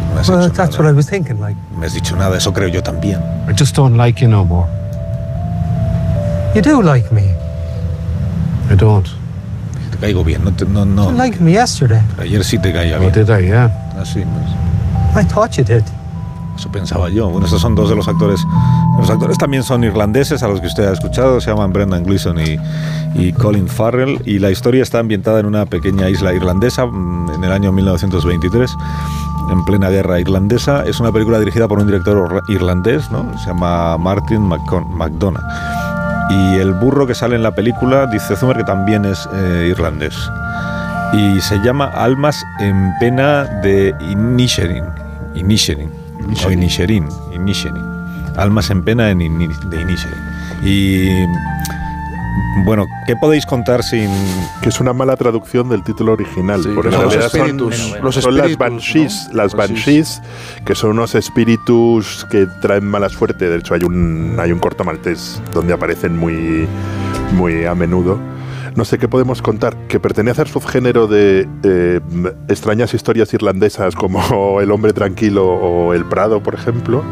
No 0.10 0.14
me 0.14 0.18
has, 0.20 0.30
Well, 0.30 0.50
that's 0.50 0.58
nada. 0.58 0.78
what 0.84 0.88
I 0.88 0.92
was 0.94 1.08
thinking, 1.10 1.40
like. 1.40 1.56
Me 1.78 1.86
has 1.86 1.94
dicho 1.94 2.16
nada, 2.18 2.36
eso 2.38 2.52
creo 2.52 2.68
yo 2.68 2.82
también. 2.82 3.22
I 3.48 3.54
just 3.54 3.76
don't 3.76 3.96
like 3.98 4.22
you 4.22 4.28
no 4.28 4.44
more. 4.44 4.68
You 6.56 6.62
do 6.62 6.82
like 6.82 7.10
me. 7.14 7.24
I 8.70 8.76
don't. 8.76 9.08
Te 9.92 9.98
caigo 9.98 10.26
bien, 10.26 10.44
no, 10.44 10.52
te- 10.52 10.66
no, 10.66 10.84
no. 10.86 11.10
You 11.12 11.18
liked 11.18 11.40
me 11.40 11.54
yesterday. 11.54 12.02
Ayer 12.20 12.44
sí 12.44 12.60
te 12.62 12.74
caía 12.74 12.98
Oh, 13.00 13.10
did 13.10 13.30
I? 13.30 13.48
Yeah. 13.48 13.70
Así, 13.98 14.26
pues. 14.26 15.16
I 15.16 15.24
thought 15.24 15.58
you 15.58 15.64
did. 15.64 15.84
Eso 16.58 16.72
pensaba 16.72 17.10
yo. 17.10 17.30
Bueno, 17.30 17.46
estos 17.46 17.62
son 17.62 17.76
dos 17.76 17.90
de 17.90 17.96
los 17.96 18.08
actores. 18.08 18.44
Los 19.00 19.10
actores 19.10 19.38
también 19.38 19.62
son 19.62 19.84
irlandeses, 19.84 20.42
a 20.42 20.48
los 20.48 20.60
que 20.60 20.66
usted 20.66 20.88
ha 20.88 20.94
escuchado. 20.94 21.40
Se 21.40 21.52
llaman 21.52 21.72
Brendan 21.72 22.04
Gleeson 22.04 22.40
y, 22.40 22.58
y 23.14 23.32
Colin 23.34 23.68
Farrell. 23.68 24.20
Y 24.26 24.40
la 24.40 24.50
historia 24.50 24.82
está 24.82 24.98
ambientada 24.98 25.40
en 25.40 25.46
una 25.46 25.68
pequeña 25.68 26.10
isla 26.10 26.34
irlandesa 26.34 26.88
mm, 26.88 27.30
en 27.36 27.44
el 27.44 27.52
año 27.52 27.72
1923, 27.72 28.76
en 29.52 29.66
plena 29.66 29.90
guerra 29.90 30.20
irlandesa. 30.20 30.84
Es 30.84 31.00
una 31.00 31.12
película 31.12 31.40
dirigida 31.40 31.68
por 31.68 31.78
un 31.78 31.86
director 31.86 32.42
irlandés, 32.48 33.12
¿no? 33.12 33.38
Se 33.38 33.50
llama 33.50 33.96
Martin 34.00 34.42
McDonagh. 34.42 35.44
Y 36.32 36.56
el 36.56 36.74
burro 36.74 37.06
que 37.06 37.14
sale 37.14 37.36
en 37.36 37.44
la 37.44 37.52
película 37.52 38.08
dice 38.08 38.36
Zumer 38.36 38.58
que 38.58 38.64
también 38.64 39.06
es 39.06 39.30
eh, 39.32 39.68
irlandés. 39.70 40.16
y 41.14 41.40
se 41.40 41.58
llama 41.60 41.86
Almas 41.86 42.44
en 42.60 42.92
pena 43.00 43.44
de 43.62 43.96
Inisherin. 44.02 44.86
Inisherin. 45.36 46.07
O 46.46 46.52
Inisherin. 46.52 47.08
Inisherin. 47.34 47.84
Almas 48.36 48.70
en 48.70 48.84
pena 48.84 49.10
en 49.12 49.20
Ini- 49.20 49.60
de 49.70 49.82
Inisherin. 49.82 50.20
Y 50.64 51.10
bueno, 52.66 52.86
¿qué 53.06 53.16
podéis 53.16 53.46
contar 53.46 53.84
sin...? 53.84 54.10
Que 54.62 54.70
es 54.70 54.80
una 54.80 54.92
mala 54.94 55.16
traducción 55.16 55.70
del 55.70 55.84
título 55.84 56.14
original. 56.14 56.62
Sí, 56.64 56.70
porque 56.76 56.92
son 56.92 57.04
los 57.04 57.14
realidad 57.14 57.32
son, 57.32 57.42
espíritus, 57.42 57.96
los 58.02 58.16
son 58.16 58.36
las 58.38 58.50
espíritus, 58.52 58.58
banshees, 58.60 59.28
¿no? 59.30 59.34
las 59.38 59.54
Banshees. 59.56 60.20
banshees, 60.20 60.22
que 60.66 60.76
son 60.76 60.90
unos 60.92 61.16
espíritus 61.16 62.26
que 62.30 62.48
traen 62.62 62.86
mala 62.86 63.10
suerte. 63.10 63.48
De 63.50 63.58
hecho, 63.58 63.74
hay 63.74 63.84
un, 63.84 64.36
hay 64.40 64.52
un 64.52 64.60
corto 64.60 64.84
maltés 64.84 65.42
donde 65.54 65.74
aparecen 65.74 66.18
muy, 66.18 66.68
muy 67.34 67.66
a 67.66 67.74
menudo. 67.76 68.20
No 68.78 68.86
sé 68.86 69.00
qué 69.00 69.08
podemos 69.08 69.42
contar, 69.42 69.76
que 69.88 70.00
pertenece 70.00 70.40
al 70.40 70.48
subgénero 70.48 71.08
de 71.08 71.50
eh, 71.64 72.00
extrañas 72.48 72.94
historias 72.94 73.34
irlandesas 73.34 73.96
como 73.96 74.62
El 74.62 74.72
hombre 74.72 74.94
tranquilo 74.94 75.48
o 75.48 75.96
El 75.96 76.06
Prado, 76.06 76.44
por 76.44 76.54
ejemplo 76.54 77.04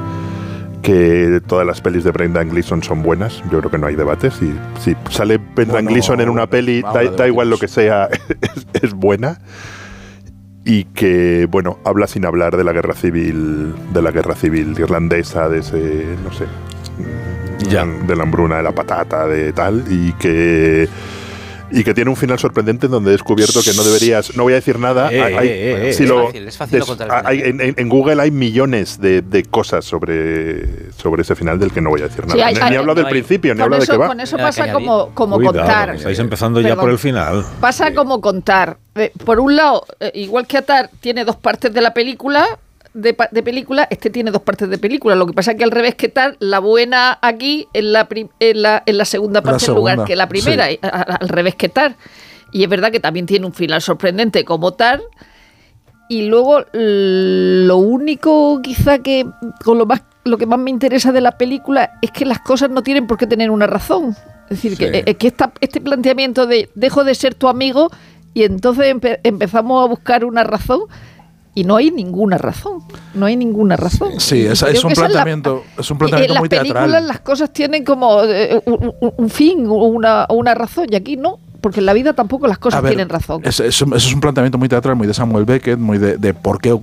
que 0.83 1.41
todas 1.47 1.65
las 1.65 1.81
pelis 1.81 2.03
de 2.03 2.11
Brendan 2.11 2.49
Gleeson 2.49 2.83
son 2.83 3.01
buenas, 3.01 3.41
yo 3.51 3.57
creo 3.57 3.71
que 3.71 3.79
no 3.79 3.87
hay 3.87 3.95
debate. 3.95 4.29
Si, 4.29 4.53
si 4.79 4.95
sale 5.09 5.37
Brendan 5.37 5.77
Bueno, 5.77 5.89
Gleeson 5.89 6.21
en 6.21 6.29
una 6.29 6.45
peli, 6.45 6.83
da, 6.83 7.27
igual 7.27 7.49
lo 7.49 7.57
que 7.57 7.67
sea, 7.67 8.07
es, 8.39 8.67
es 8.83 8.93
buena. 8.93 9.39
Y 10.63 10.83
que, 10.83 11.47
bueno, 11.49 11.79
habla 11.83 12.05
sin 12.05 12.23
hablar 12.23 12.55
de 12.55 12.63
la 12.63 12.71
guerra 12.71 12.93
civil, 12.93 13.73
de 13.91 14.01
la 14.03 14.11
guerra 14.11 14.35
civil 14.35 14.75
irlandesa, 14.77 15.49
de 15.49 15.59
ese, 15.59 16.05
no 16.23 16.31
sé, 16.31 16.45
de 17.67 18.15
la 18.15 18.21
hambruna 18.21 18.57
de 18.57 18.63
la 18.63 18.71
patata, 18.73 19.25
de 19.25 19.53
tal, 19.53 19.85
y 19.89 20.13
que 20.13 20.87
y 21.71 21.83
que 21.83 21.93
tiene 21.93 22.09
un 22.09 22.15
final 22.15 22.37
sorprendente 22.39 22.85
en 22.85 22.91
donde 22.91 23.09
he 23.09 23.13
descubierto 23.13 23.61
que 23.63 23.73
no 23.73 23.83
deberías, 23.83 24.35
no 24.35 24.43
voy 24.43 24.53
a 24.53 24.57
decir 24.57 24.79
nada. 24.79 25.09
En, 25.11 25.33
Google 27.89 28.21
hay 28.21 28.31
millones 28.31 28.99
de, 28.99 29.21
de 29.21 29.43
cosas 29.43 29.85
sobre, 29.85 30.91
sobre 30.93 31.21
ese 31.23 31.35
final 31.35 31.59
del 31.59 31.71
que 31.71 31.81
no 31.81 31.89
voy 31.89 32.01
a 32.01 32.07
decir 32.07 32.21
nada. 32.25 32.33
Sí, 32.35 32.41
hay- 32.41 32.53
ni, 32.55 32.61
hay- 32.61 32.69
ni 32.71 32.75
hablo 32.77 32.93
del 32.95 33.03
no 33.03 33.07
hay- 33.07 33.13
principio, 33.13 33.55
ni 33.55 33.61
hablo 33.61 33.79
de 33.79 33.87
qué 33.87 33.97
va. 33.97 34.07
Con 34.07 34.19
eso 34.19 34.37
pasa 34.37 34.71
como, 34.71 35.09
como 35.13 35.35
Cuidado, 35.37 35.59
contar. 35.59 35.95
Estáis 35.95 36.19
empezando 36.19 36.61
ya 36.61 36.69
Perdón. 36.69 36.83
por 36.83 36.91
el 36.91 36.99
final. 36.99 37.45
Pasa 37.59 37.93
como 37.93 38.21
contar. 38.21 38.77
Eh, 38.95 39.11
Por 39.25 39.39
un 39.39 39.55
lado, 39.55 39.85
eh, 39.99 40.11
igual 40.15 40.47
que 40.47 40.57
Atar 40.57 40.89
tiene 41.01 41.25
dos 41.25 41.35
partes 41.35 41.73
de 41.73 41.81
la 41.81 41.93
película, 41.93 42.45
de, 42.95 43.15
de 43.31 43.43
película, 43.43 43.87
este 43.91 44.09
tiene 44.09 44.31
dos 44.31 44.41
partes 44.41 44.69
de 44.69 44.77
película. 44.79 45.15
Lo 45.15 45.27
que 45.27 45.33
pasa 45.33 45.51
es 45.51 45.57
que 45.57 45.63
al 45.63 45.71
revés 45.71 45.93
que 45.95 46.09
Tar, 46.09 46.35
la 46.39 46.59
buena 46.59 47.19
aquí 47.21 47.67
en 47.73 47.93
la, 47.93 48.07
en 48.39 48.61
la, 48.61 48.81
en 48.85 48.97
la 48.97 49.05
segunda 49.05 49.41
La 49.41 49.51
parte 49.51 49.65
en 49.67 49.75
lugar 49.75 50.03
que 50.05 50.15
la 50.15 50.27
primera, 50.27 50.67
sí. 50.69 50.79
al 50.81 51.29
revés 51.29 51.55
que 51.55 51.69
Tar. 51.69 51.95
Y 52.51 52.63
es 52.63 52.69
verdad 52.69 52.91
que 52.91 52.99
también 52.99 53.25
tiene 53.25 53.45
un 53.45 53.53
final 53.53 53.81
sorprendente 53.81 54.43
como 54.45 54.73
Tar. 54.73 55.01
Y 56.07 56.27
luego 56.27 56.63
lo 56.73 57.77
único 57.77 58.61
quizá 58.61 58.99
que 58.99 59.25
con 59.63 59.77
lo 59.77 59.85
más 59.85 60.03
lo 60.23 60.37
que 60.39 60.45
más 60.47 60.57
me 60.57 60.71
interesa 60.71 61.11
de 61.11 61.21
la 61.21 61.37
película 61.37 61.99
es 62.01 62.09
que 62.11 62.25
las 62.25 62.39
cosas 62.39 62.69
no 62.71 62.81
tienen 62.81 63.05
por 63.05 63.17
qué 63.17 63.27
tener 63.27 63.51
una 63.51 63.67
razón. 63.67 64.15
Es 64.49 64.61
decir, 64.61 64.75
que, 64.77 65.03
eh, 65.05 65.15
que 65.15 65.27
esta- 65.27 65.51
este 65.61 65.81
planteamiento 65.81 66.47
de 66.47 66.69
dejo 66.75 67.03
de 67.03 67.13
ser 67.13 67.35
tu 67.35 67.47
amigo 67.47 67.89
y 68.33 68.43
entonces 68.43 68.85
empe- 68.95 69.19
empezamos 69.23 69.83
a 69.83 69.87
buscar 69.87 70.25
una 70.25 70.43
razón 70.43 70.81
y 71.55 71.63
no 71.63 71.77
hay 71.77 71.89
ninguna 71.89 72.37
razón. 72.37 72.83
No 73.15 73.25
hay 73.25 73.35
ninguna 73.35 73.75
razón. 73.77 74.19
Sí, 74.19 74.45
es, 74.45 74.61
es 74.61 74.83
un 74.83 74.91
es 74.91 74.99
planteamiento, 74.99 75.63
es 75.79 75.89
un 75.89 75.95
y 75.95 75.99
planteamiento 75.99 76.31
en 76.31 76.35
las 76.35 76.41
muy 76.41 76.49
películas 76.49 76.83
teatral. 76.83 77.07
las 77.07 77.19
cosas 77.21 77.51
tienen 77.53 77.83
como 77.83 78.23
eh, 78.25 78.61
un, 78.65 78.93
un- 79.01 79.13
un 79.17 79.29
fin, 79.29 79.65
una, 79.67 80.25
una 80.29 80.53
razón, 80.53 80.87
y 80.91 80.95
aquí 80.95 81.15
no, 81.17 81.39
porque 81.61 81.79
en 81.79 81.85
la 81.87 81.93
vida 81.93 82.13
tampoco 82.13 82.45
las 82.47 82.57
cosas 82.59 82.81
ver, 82.83 82.91
tienen 82.91 83.09
razón. 83.09 83.41
Es, 83.43 83.59
es 83.59 83.81
un- 83.81 83.95
eso 83.95 84.07
es 84.09 84.13
un 84.13 84.19
planteamiento 84.19 84.57
muy 84.57 84.67
teatral, 84.69 84.95
muy 84.97 85.07
de 85.07 85.13
Samuel 85.13 85.45
Beckett, 85.45 85.79
muy 85.79 85.97
de, 85.97 86.17
de 86.17 86.33
por 86.33 86.59
qué 86.61 86.77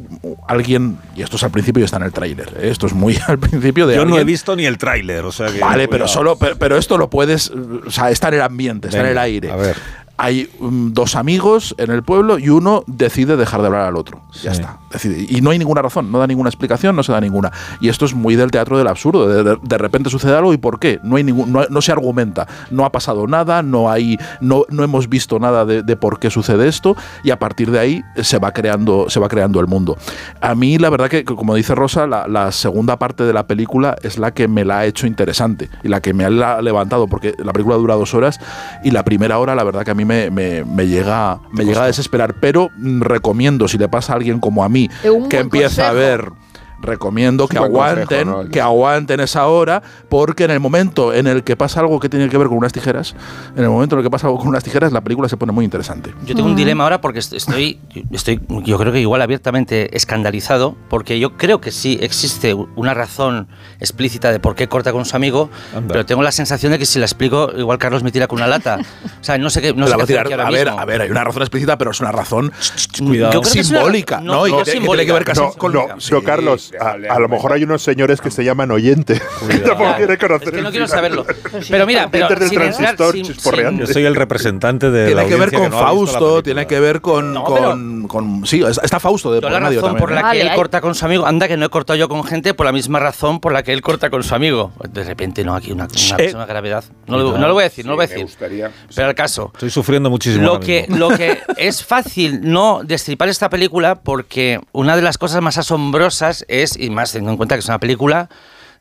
alguien, 0.49 0.97
y 1.15 1.23
esto 1.23 1.37
es 1.37 1.45
al 1.45 1.51
principio 1.51 1.83
y 1.83 1.85
está 1.85 1.99
en 1.99 2.05
el 2.05 2.13
tráiler, 2.13 2.49
¿eh? 2.59 2.71
esto 2.71 2.87
es 2.87 2.95
muy 2.95 3.17
al 3.29 3.39
principio 3.39 3.87
de 3.87 3.95
Yo 3.97 4.05
no 4.05 4.11
he 4.17 4.21
alguien- 4.21 4.27
visto 4.27 4.57
ni 4.57 4.65
el 4.65 4.79
tráiler, 4.79 5.25
o 5.25 5.33
sea 5.33 5.49
que... 5.49 5.61
Vale, 5.61 5.87
pero 5.87 6.09
solo, 6.09 6.37
pero, 6.37 6.57
pero 6.57 6.77
esto 6.79 6.97
lo 6.99 7.11
puedes, 7.11 7.51
o 7.51 7.91
sea, 7.91 8.11
está 8.11 8.29
en 8.29 8.35
el 8.35 8.43
ambiente, 8.43 8.89
está 8.89 9.01
en 9.01 9.07
el 9.07 9.19
aire. 9.19 9.51
a 9.51 9.57
ver. 9.57 9.77
Hay 10.19 10.49
mm, 10.61 10.93
dos 10.93 11.17
amigos 11.17 11.75
en 11.79 11.91
el 11.91 12.03
pueblo 12.03 12.39
y 12.39 12.49
uno 12.51 12.85
decide 12.87 13.37
dejar 13.37 13.61
de 13.61 13.67
hablar 13.69 13.83
al 13.83 13.97
otro. 13.97 14.21
Ya 14.43 14.53
está. 14.53 14.79
Decide. 14.91 15.27
Y 15.29 15.41
no 15.41 15.51
hay 15.51 15.59
ninguna 15.59 15.83
razón, 15.83 16.13
no 16.13 16.19
da 16.19 16.27
ninguna 16.27 16.49
explicación, 16.49 16.95
no 16.95 17.03
se 17.03 17.13
da 17.13 17.21
ninguna. 17.21 17.51
Y 17.81 17.89
esto 17.89 18.05
es 18.05 18.15
muy 18.15 18.37
del 18.37 18.51
teatro 18.51 18.79
del 18.79 18.87
absurdo. 18.89 19.27
De, 19.29 19.43
de- 19.43 19.59
de 19.63 19.79
repente 19.79 20.11
sucede 20.11 20.37
algo 20.37 20.53
y 20.53 20.59
¿por 20.59 20.79
qué? 20.79 21.01
No, 21.03 21.17
hay 21.17 21.25
ningún, 21.25 21.51
no, 21.53 21.65
no 21.69 21.83
se 21.83 21.93
argumenta. 21.93 22.47
No 22.71 22.85
ha 22.85 22.93
pasado 22.93 23.27
nada, 23.27 23.63
no, 23.63 23.91
hay, 23.91 24.19
no, 24.41 24.65
no 24.69 24.85
hemos 24.85 25.09
visto 25.09 25.39
nada 25.39 25.65
de, 25.65 25.83
de 25.83 25.97
por 25.97 26.19
qué 26.19 26.31
sucede 26.31 26.69
esto 26.69 26.95
y 27.25 27.31
a 27.31 27.39
partir 27.39 27.71
de 27.71 27.79
ahí 27.79 28.03
se 28.23 28.39
va 28.39 28.53
creando, 28.53 29.09
se 29.09 29.19
va 29.19 29.29
creando 29.29 29.61
el 29.61 29.67
mundo. 29.67 29.97
A 30.41 30.55
mí 30.55 30.79
la 30.79 30.91
verdad 30.91 31.09
que, 31.09 31.25
como 31.25 31.55
dice 31.55 31.75
Rosa, 31.75 32.07
la, 32.07 32.29
la 32.29 32.53
segunda 32.53 32.99
parte 32.99 33.25
de 33.25 33.33
la 33.33 33.47
película 33.47 33.97
es 34.03 34.19
la 34.19 34.33
que 34.33 34.47
me 34.49 34.65
la 34.65 34.81
ha 34.81 34.87
hecho 34.87 35.07
interesante 35.07 35.71
y 35.83 35.89
la 35.89 36.01
que 36.01 36.13
me 36.15 36.25
ha 36.25 36.61
levantado 36.61 37.07
porque 37.09 37.35
la 37.39 37.53
película 37.53 37.77
dura 37.77 37.95
dos 37.95 38.15
horas 38.15 38.39
y 38.85 38.91
la 38.91 39.05
primera 39.05 39.39
hora 39.39 39.55
la 39.55 39.65
verdad 39.65 39.85
que 39.85 39.91
a 39.91 39.95
mí 39.95 40.02
me, 40.05 40.31
me- 40.31 40.65
me 40.65 40.87
llega, 40.87 41.41
me 41.53 41.65
llega 41.65 41.85
a 41.85 41.87
desesperar. 41.87 42.35
Pero 42.35 42.71
mm, 42.77 43.03
recomiendo, 43.03 43.69
si 43.69 43.79
le 43.79 43.89
pasa 43.89 44.13
a 44.13 44.17
alguien 44.17 44.41
como 44.41 44.65
a 44.65 44.69
mí, 44.69 44.89
un 45.11 45.29
que 45.29 45.39
empieza 45.39 45.89
a 45.89 45.93
ver 45.93 46.33
recomiendo 46.83 47.49
que 47.49 47.59
buen 47.59 47.73
consejo, 47.73 47.93
aguanten, 47.95 48.29
¿no? 48.29 48.49
que 48.51 48.61
aguanten 48.61 49.21
esa 49.21 49.47
hora, 49.47 49.83
porque 50.09 50.45
en 50.45 50.51
el 50.51 50.61
momento 50.61 51.15
en 51.15 51.27
el 51.27 51.43
que 51.45 51.57
pasa 51.57 51.81
algo 51.81 51.99
que 52.01 52.09
tiene 52.09 52.29
que 52.29 52.37
ver 52.37 52.49
con 52.49 52.59
unas 52.59 52.73
tijeras, 52.73 53.15
en 53.57 53.63
el 53.65 53.71
momento 53.71 53.95
en 53.95 54.01
el 54.01 54.05
que 54.05 54.11
pasa 54.11 54.27
algo 54.27 54.39
con 54.39 54.49
unas 54.49 54.65
tijeras, 54.65 54.93
la 54.93 55.01
película 55.01 55.29
se 55.29 55.37
pone 55.37 55.53
muy 55.53 55.65
interesante. 55.65 56.13
Yo 56.27 56.35
tengo 56.35 56.49
un 56.49 56.57
dilema 56.57 56.85
ahora 56.85 57.01
porque 57.01 57.21
est- 57.21 57.33
estoy, 57.33 57.79
estoy, 58.11 58.41
yo 58.65 58.79
creo 58.79 58.93
que 58.93 59.01
igual 59.01 59.23
abiertamente 59.23 59.97
escandalizado, 59.97 60.77
porque 60.91 61.19
yo 61.19 61.37
creo 61.37 61.61
que 61.61 61.71
sí 61.71 61.99
existe 62.03 62.55
una 62.55 62.95
razón 62.95 63.49
explícita 63.81 64.31
de 64.33 64.41
por 64.41 64.55
qué 64.55 64.69
corta 64.69 64.93
con 64.93 65.05
su 65.05 65.17
amigo, 65.17 65.51
pero 65.89 66.05
tengo 66.07 66.23
la 66.23 66.33
sensación 66.33 66.73
de 66.73 66.79
que 66.79 66.87
si 66.87 66.99
la 66.99 67.05
explico, 67.07 67.51
igual 67.57 67.79
Carlos 67.79 68.03
me 68.03 68.11
tira 68.13 68.27
con 68.27 68.39
una 68.39 68.47
lata. 68.47 68.79
O 69.23 69.25
sea, 69.25 69.39
no 69.39 69.51
sé 69.51 69.61
qué, 69.63 69.73
no 69.73 69.87
La 69.87 69.93
sé 69.93 69.97
qué 69.99 70.07
tirar- 70.07 70.27
aquí 70.27 70.33
ahora 70.33 70.47
a 70.49 70.51
ver, 70.51 70.67
mismo. 70.67 70.81
a 70.81 70.85
ver, 70.85 71.01
hay 71.03 71.11
una 71.11 71.23
razón 71.23 71.43
explícita, 71.43 71.79
pero 71.79 71.93
es 71.93 72.01
una 72.01 72.11
razón 72.11 72.51
Cuidado. 72.99 73.39
Una- 73.41 73.49
simbólica, 73.51 74.21
no, 74.21 74.33
¿no? 74.33 74.47
Y 74.49 74.51
no 74.51 74.59
que, 74.59 74.65
que 74.73 74.81
tiene 74.81 75.07
que 75.07 75.13
ver 75.13 75.25
casi 75.25 75.41
no, 75.41 75.53
con 75.53 75.73
no, 75.73 75.87
no, 76.11 76.23
Carlos, 76.23 76.72
a, 76.81 77.15
a 77.15 77.19
lo 77.19 77.29
mejor 77.29 77.53
hay 77.53 77.65
unos 77.65 77.83
señores 77.83 78.21
que 78.21 78.31
se 78.31 78.45
llaman 78.45 78.71
oyente. 78.71 79.15
que 79.49 79.59
tampoco 79.59 79.95
quieren 79.97 80.17
conocer 80.17 80.49
Es 80.49 80.55
que 80.55 80.63
no 80.63 80.71
quiero 80.71 80.87
saberlo. 80.89 81.27
Pero 81.71 81.87
mira, 81.87 82.09
pero 82.11 82.27
Oyentes 82.27 82.51
del 82.51 82.75
sin 82.75 82.85
entrar- 82.85 83.13
sin- 83.13 83.25
chisporreando. 83.25 83.85
Yo 83.85 83.93
soy 83.93 84.05
el 84.05 84.15
representante 84.17 84.91
de 84.91 85.15
la 85.15 85.23
tiene 85.25 85.29
que 85.29 85.37
ver 85.41 85.53
con 85.53 85.61
no 85.63 85.67
visto 85.69 85.77
la 85.81 85.87
Fausto, 85.87 86.43
tiene 86.43 86.67
que 86.67 86.81
ver 86.81 87.01
con, 87.01 87.35
con, 87.43 88.09
con- 88.09 88.47
sí, 88.47 88.63
está 88.83 89.01
Fausto 89.01 89.33
de 89.33 89.41
por 89.41 89.51
la 89.51 89.61
razón 89.61 89.81
también. 89.83 89.99
por 89.99 90.13
la 90.13 90.23
Vale, 90.23 90.41
que 90.41 90.47
él 90.47 90.55
corta 90.55 90.81
con 90.81 90.95
su 90.95 91.05
amigo, 91.05 91.27
anda 91.27 91.49
que 91.49 91.57
no 91.57 91.67
he 91.67 91.69
cortado 91.69 91.97
yo 91.99 92.09
con 92.09 92.25
gente 92.25 92.55
por 92.55 92.67
la 92.67 92.73
misma 92.73 92.99
razón 92.99 93.41
por 93.41 93.53
la 93.53 93.63
que 93.63 93.73
él 93.73 93.83
corta 93.83 94.11
con 94.11 94.23
su 94.23 94.35
amigo. 94.35 94.73
De 94.91 95.05
repente, 95.05 95.45
no, 95.45 95.55
aquí 95.55 95.73
una, 95.73 95.87
una, 95.87 96.17
Eh, 96.25 96.33
una 96.35 96.47
gravedad. 96.47 96.85
No, 97.07 97.19
lo, 97.19 97.39
no 97.39 97.49
lo 97.49 97.55
voy 97.55 97.63
a 97.63 97.65
decir, 97.69 97.85
no 97.85 97.93
lo 97.93 97.97
voy 97.97 98.05
a 98.05 98.09
me 98.09 98.13
decir. 98.15 98.27
gustaría- 98.27 98.71
Pero 98.95 99.09
al 99.09 99.15
caso. 99.15 99.51
Estoy 99.55 99.71
sufriendo 99.71 100.11
muchísimo. 100.11 100.45
Lo 100.45 100.61
que, 100.61 100.87
lo 100.89 101.09
que 101.11 101.41
es 101.57 101.85
fácil 101.85 102.41
no 102.43 102.83
destripar 102.85 103.29
esta 103.29 103.49
película 103.51 103.97
porque 103.97 104.61
una 104.73 104.97
de 104.97 105.03
las 105.03 105.19
cosas 105.19 105.41
más 105.43 105.59
asombrosas 105.59 106.45
es, 106.49 106.62
y 106.77 106.91
más 106.91 107.13
teniendo 107.13 107.33
en 107.33 107.37
cuenta 107.37 107.55
que 107.55 107.61
es 107.61 107.69
una 107.69 107.79
película 107.79 108.29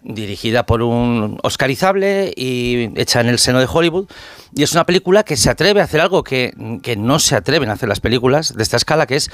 dirigida 0.03 0.65
por 0.65 0.81
un 0.81 1.39
oscarizable 1.43 2.33
y 2.35 2.89
hecha 2.99 3.21
en 3.21 3.27
el 3.27 3.39
seno 3.39 3.59
de 3.59 3.67
Hollywood, 3.71 4.07
y 4.55 4.63
es 4.63 4.73
una 4.73 4.85
película 4.85 5.23
que 5.23 5.37
se 5.37 5.49
atreve 5.49 5.81
a 5.81 5.83
hacer 5.83 6.01
algo 6.01 6.23
que, 6.23 6.53
que 6.81 6.95
no 6.95 7.19
se 7.19 7.35
atreven 7.35 7.69
a 7.69 7.73
hacer 7.73 7.87
las 7.87 7.99
películas 7.99 8.55
de 8.55 8.63
esta 8.63 8.77
escala, 8.77 9.05
que 9.05 9.15
es 9.15 9.29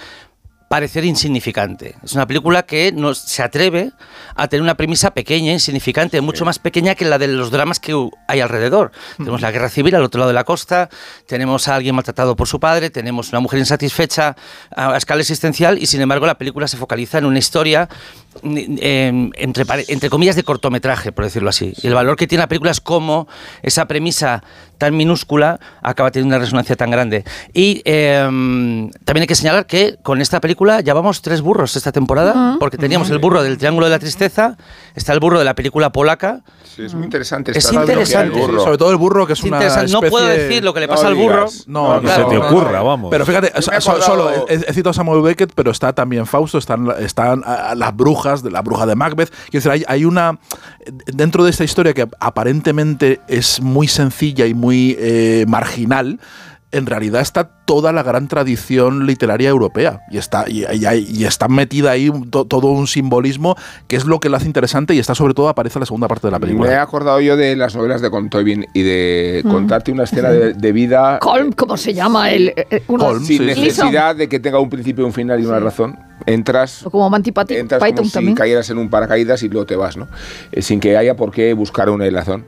parecer 0.67 1.06
insignificante. 1.06 1.96
Es 2.03 2.13
una 2.13 2.28
película 2.28 2.63
que 2.63 2.92
nos, 2.92 3.19
se 3.19 3.42
atreve 3.42 3.92
a 4.35 4.47
tener 4.47 4.62
una 4.62 4.76
premisa 4.76 5.12
pequeña, 5.12 5.53
insignificante, 5.53 6.19
mucho 6.19 6.44
más 6.44 6.60
pequeña 6.60 6.96
que 6.96 7.06
la 7.06 7.17
de 7.17 7.28
los 7.28 7.51
dramas 7.51 7.80
que 7.80 7.96
hay 8.28 8.42
alrededor. 8.42 8.92
Tenemos 9.17 9.42
la 9.42 9.51
guerra 9.51 9.69
civil 9.69 9.96
al 9.96 10.03
otro 10.03 10.19
lado 10.19 10.30
de 10.30 10.33
la 10.33 10.44
costa, 10.44 10.90
tenemos 11.26 11.67
a 11.67 11.76
alguien 11.76 11.96
maltratado 11.96 12.35
por 12.35 12.47
su 12.47 12.60
padre, 12.60 12.90
tenemos 12.90 13.30
una 13.30 13.40
mujer 13.40 13.60
insatisfecha 13.60 14.35
a, 14.76 14.94
a 14.94 14.97
escala 14.97 15.22
existencial 15.22 15.78
y 15.81 15.85
sin 15.85 16.01
embargo 16.01 16.26
la 16.26 16.38
película 16.38 16.67
se 16.67 16.76
focaliza 16.76 17.17
en 17.17 17.26
una 17.26 17.40
historia 17.40 17.88
eh, 18.44 19.30
entre, 19.36 19.66
entre 19.88 20.10
comillas 20.10 20.36
de 20.36 20.44
cortometraje, 20.44 21.12
por 21.12 21.26
decirlo 21.26 21.50
así. 21.50 21.74
Y 21.82 21.88
el 21.88 21.94
valor 21.94 22.16
que 22.16 22.28
tiene 22.28 22.44
la 22.44 22.48
película 22.48 22.72
es 22.72 22.82
cómo 22.82 23.28
esa 23.62 23.86
premisa 23.88 24.44
tan 24.78 24.96
minúscula 24.96 25.60
acaba 25.82 26.12
teniendo 26.12 26.36
una 26.36 26.44
resonancia 26.44 26.76
tan 26.76 26.92
grande. 26.92 27.24
Y 27.53 27.82
eh, 27.86 28.20
también 29.06 29.22
hay 29.22 29.28
que 29.28 29.36
señalar 29.36 29.66
que 29.66 29.98
con 30.03 30.22
esta 30.22 30.40
película 30.40 30.82
ya 30.82 30.94
vamos 30.94 31.22
tres 31.22 31.42
burros 31.42 31.76
esta 31.76 31.92
temporada, 31.92 32.58
porque 32.60 32.78
teníamos 32.78 33.10
el 33.10 33.18
burro 33.20 33.42
del 33.44 33.58
Triángulo 33.58 33.88
de 33.88 33.92
la 33.92 34.00
Tristeza, 34.00 34.56
está 34.96 35.14
el 35.14 35.20
burro 35.20 35.40
de 35.40 35.46
la 35.46 35.56
película 35.56 35.92
polaca. 35.92 36.42
Sí, 36.76 36.84
es 36.84 36.94
muy 36.94 37.06
interesante. 37.06 37.58
Es 37.58 37.72
interesante. 37.74 38.40
burro. 38.40 38.62
Sobre 38.64 38.78
todo 38.78 38.92
el 38.92 38.98
burro, 38.98 39.26
que 39.26 39.34
es, 39.34 39.40
Es 39.40 39.46
una 39.46 39.58
interesante. 39.58 39.92
No 39.92 39.98
especie- 39.98 40.10
puedo 40.12 40.28
decir 40.28 40.64
lo 40.64 40.74
que 40.76 40.82
le 40.82 40.88
No 40.88 40.94
pasa 40.94 41.08
al 41.08 41.16
burro. 41.16 41.46
digas. 41.46 41.64
No, 41.68 42.00
Que 42.02 42.08
se 42.08 42.24
te 42.26 42.38
ocurra, 42.38 42.82
vamos. 42.84 43.10
Pero 43.10 43.26
fíjate, 43.26 43.52
solo 43.62 44.46
he, 44.48 44.53
he 44.53 44.74
citado 44.74 44.92
a 44.92 44.94
Samuel 44.94 45.22
Beckett, 45.24 45.52
pero 45.56 45.72
está 45.72 45.94
también 45.94 46.28
Fausto, 46.28 46.60
están, 46.60 46.88
están 47.00 47.42
ah, 47.46 47.74
las 47.76 47.96
brujas, 47.96 48.26
de 48.35 48.51
la 48.51 48.61
bruja 48.61 48.85
de 48.85 48.95
Macbeth. 48.95 49.29
Quiero 49.49 49.63
decir, 49.63 49.72
hay, 49.72 49.83
hay 49.88 50.06
una. 50.06 50.40
Dentro 51.08 51.43
de 51.43 51.49
esta 51.51 51.63
historia 51.63 51.93
que 51.93 52.08
aparentemente 52.19 53.19
es 53.27 53.61
muy 53.61 53.88
sencilla 53.88 54.45
y 54.45 54.53
muy 54.53 54.95
eh, 54.99 55.45
marginal. 55.47 56.19
en 56.74 56.85
realidad 56.85 57.22
está 57.22 57.45
toda 57.65 57.93
la 57.93 58.03
gran 58.03 58.27
tradición 58.27 59.06
literaria 59.08 59.47
europea 59.47 60.01
y 60.11 60.17
está, 60.17 60.43
y, 60.49 60.65
y- 60.65 61.08
y 61.10 61.24
está 61.24 61.47
metida 61.47 61.92
ahí 61.92 62.11
to- 62.29 62.43
todo 62.45 62.67
un 62.67 62.88
simbolismo 62.88 63.56
que 63.88 63.95
es 63.95 64.03
lo 64.06 64.19
que 64.19 64.27
lo 64.27 64.35
hace 64.35 64.47
interesante 64.47 64.93
y 64.93 64.99
está 64.99 65.15
sobre 65.15 65.33
todo 65.33 65.47
aparece 65.47 65.79
en 65.79 65.81
la 65.81 65.85
segunda 65.85 66.10
parte 66.10 66.27
de 66.27 66.31
la 66.31 66.40
Me 66.40 66.45
he 66.45 66.49
película. 66.49 66.81
acordado 66.81 67.22
yo 67.22 67.38
de 67.38 67.56
las 67.56 67.74
novelas 67.74 68.01
de 68.01 68.10
Contoivin 68.11 68.65
y 68.74 68.81
de 68.83 69.42
Mm. 69.45 69.49
contarte 69.49 69.93
una 69.93 70.03
escena 70.03 70.29
de, 70.29 70.53
de 70.53 70.72
vida 70.74 71.19
Colm, 71.19 71.53
¿cómo 71.53 71.77
se 71.77 71.93
llama? 71.93 72.31
El, 72.31 72.49
eh, 72.49 72.83
sin 73.24 73.45
necesidad 73.45 74.15
de 74.17 74.27
que 74.27 74.40
tenga 74.42 74.60
un 74.60 74.69
principio, 74.69 75.06
un 75.06 75.13
final 75.13 75.42
y 75.42 75.45
una 75.45 75.60
razón. 75.60 75.97
Entras 76.27 76.85
O 76.85 76.92
como 76.92 77.10
Monty 77.10 77.31
Python, 77.31 77.58
entras 77.58 77.81
Python 77.81 77.95
como 77.95 78.08
si 78.10 78.13
también. 78.13 78.35
cayeras 78.35 78.69
en 78.69 78.77
un 78.77 78.90
paracaídas 78.90 79.42
y 79.43 79.49
luego 79.49 79.65
te 79.65 79.76
vas, 79.76 79.97
¿no? 79.97 80.08
Eh, 80.51 80.61
sin 80.61 80.79
que 80.79 80.97
haya 80.97 81.15
por 81.15 81.31
qué 81.31 81.53
buscar 81.53 81.90
una 81.90 82.08
razón. 82.10 82.45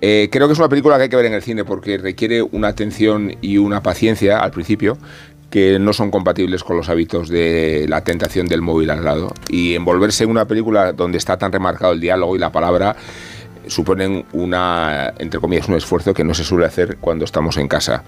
Eh, 0.00 0.28
creo 0.30 0.46
que 0.46 0.52
es 0.52 0.58
una 0.58 0.68
película 0.68 0.96
que 0.96 1.04
hay 1.04 1.08
que 1.08 1.16
ver 1.16 1.26
en 1.26 1.32
el 1.32 1.42
cine 1.42 1.64
porque 1.64 1.98
requiere 1.98 2.42
una 2.42 2.68
atención 2.68 3.34
y 3.40 3.58
una 3.58 3.82
paciencia 3.82 4.38
al 4.38 4.52
principio 4.52 4.96
que 5.50 5.78
no 5.78 5.92
son 5.94 6.10
compatibles 6.10 6.62
con 6.62 6.76
los 6.76 6.88
hábitos 6.90 7.28
de 7.28 7.86
la 7.88 8.04
tentación 8.04 8.46
del 8.46 8.60
móvil 8.60 8.90
al 8.90 9.04
lado. 9.04 9.32
Y 9.48 9.74
envolverse 9.74 10.24
en 10.24 10.30
una 10.30 10.44
película 10.46 10.92
donde 10.92 11.18
está 11.18 11.38
tan 11.38 11.50
remarcado 11.50 11.94
el 11.94 12.00
diálogo 12.00 12.36
y 12.36 12.38
la 12.38 12.52
palabra 12.52 12.94
suponen 13.68 14.24
una, 14.32 15.12
entre 15.18 15.40
comillas, 15.40 15.68
un 15.68 15.74
esfuerzo 15.76 16.14
que 16.14 16.24
no 16.24 16.34
se 16.34 16.44
suele 16.44 16.66
hacer 16.66 16.96
cuando 17.00 17.24
estamos 17.24 17.56
en 17.56 17.68
casa. 17.68 18.04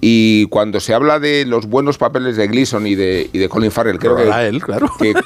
Y 0.00 0.46
cuando 0.46 0.78
se 0.80 0.94
habla 0.94 1.18
de 1.18 1.44
los 1.44 1.66
buenos 1.66 1.98
papeles 1.98 2.36
de 2.36 2.46
Gleason 2.46 2.86
y 2.86 2.94
de, 2.94 3.28
y 3.32 3.38
de 3.38 3.48
Colin 3.48 3.70
Farrell, 3.72 3.98
creo 3.98 4.14
que, 4.16 4.28
él, 4.48 4.62
claro. 4.62 4.88
que- 4.98 5.14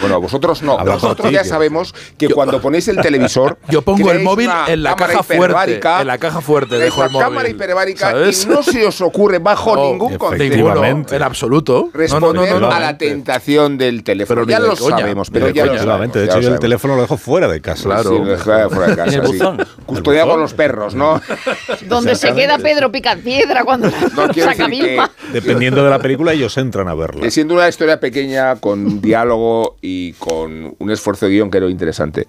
bueno, 0.00 0.20
vosotros 0.20 0.62
no. 0.62 0.76
Por 0.78 1.16
ti, 1.16 1.32
ya 1.32 1.44
sabemos 1.44 1.94
que 2.16 2.28
cuando 2.28 2.60
ponéis 2.60 2.88
el 2.88 2.96
televisor, 3.00 3.58
Yo 3.68 3.82
pongo 3.82 4.10
el 4.10 4.20
móvil 4.22 4.50
en 4.68 4.82
la 4.82 4.94
cámara 4.96 5.12
caja 5.18 5.22
fuerte, 5.22 5.80
en 6.00 6.06
la 6.06 6.18
caja 6.18 6.40
fuerte 6.40 6.78
dejo 6.78 7.04
el 7.04 7.10
cámara 7.12 7.48
hiperbárica 7.48 8.10
¿sabes? 8.10 8.44
y 8.44 8.48
no 8.48 8.62
se 8.62 8.86
os 8.86 9.00
ocurre 9.00 9.38
bajo 9.38 9.74
No, 9.76 9.82
ningún 9.92 10.16
concepto. 10.16 10.84
En 11.14 11.22
absoluto. 11.22 11.90
responder 11.92 12.34
No, 12.34 12.46
no, 12.46 12.60
no, 12.60 12.60
no, 12.68 12.70
a 12.72 12.80
la 12.80 12.96
tentación 12.98 13.78
del 13.78 14.02
teléfono. 14.04 14.42
Pero 14.44 14.50
ya 14.50 14.60
lo 14.60 14.76
coña, 14.76 14.98
sabemos, 14.98 15.30
pero 15.30 15.46
de 15.46 15.52
ya 15.54 15.62
coña, 15.62 15.74
lo 15.74 15.78
solamente. 15.82 16.14
sabemos. 16.14 16.18
De 16.18 16.24
hecho, 16.24 16.32
yo 16.34 16.38
el 16.38 16.44
sabemos. 16.44 16.60
teléfono 16.60 16.96
lo 16.96 17.02
dejo 17.02 17.16
fuera 17.16 17.48
de 17.48 17.60
casa. 17.60 18.02
Sí, 18.02 18.08
lo 18.08 18.24
dejo 18.24 18.44
fuera 18.70 18.88
de 18.88 18.96
casa, 18.96 19.14
En 19.14 19.20
el 19.20 19.26
sí. 19.26 19.32
buzón. 19.32 19.66
Custodiado 19.86 20.26
buzón. 20.28 20.40
los 20.40 20.54
perros, 20.54 20.94
¿no? 20.94 21.20
Donde 21.88 22.14
se 22.14 22.34
queda 22.34 22.58
Pedro 22.58 22.90
Picapiedra 22.92 23.64
cuando 23.64 23.88
No, 23.88 24.32
saca 24.34 24.66
Vilma. 24.66 25.10
Dependiendo 25.32 25.82
de 25.84 25.90
la 25.90 25.98
película, 25.98 26.32
ellos 26.32 26.56
entran 26.58 26.88
a 26.88 26.94
verla. 26.94 27.30
Siendo 27.30 27.54
una 27.54 27.68
historia 27.68 28.00
pequeña, 28.00 28.56
con 28.56 29.00
diálogo 29.00 29.76
y 29.88 30.12
con 30.14 30.74
un 30.78 30.90
esfuerzo 30.90 31.26
de 31.26 31.32
guion 31.32 31.50
que 31.50 31.58
era 31.58 31.68
interesante, 31.68 32.26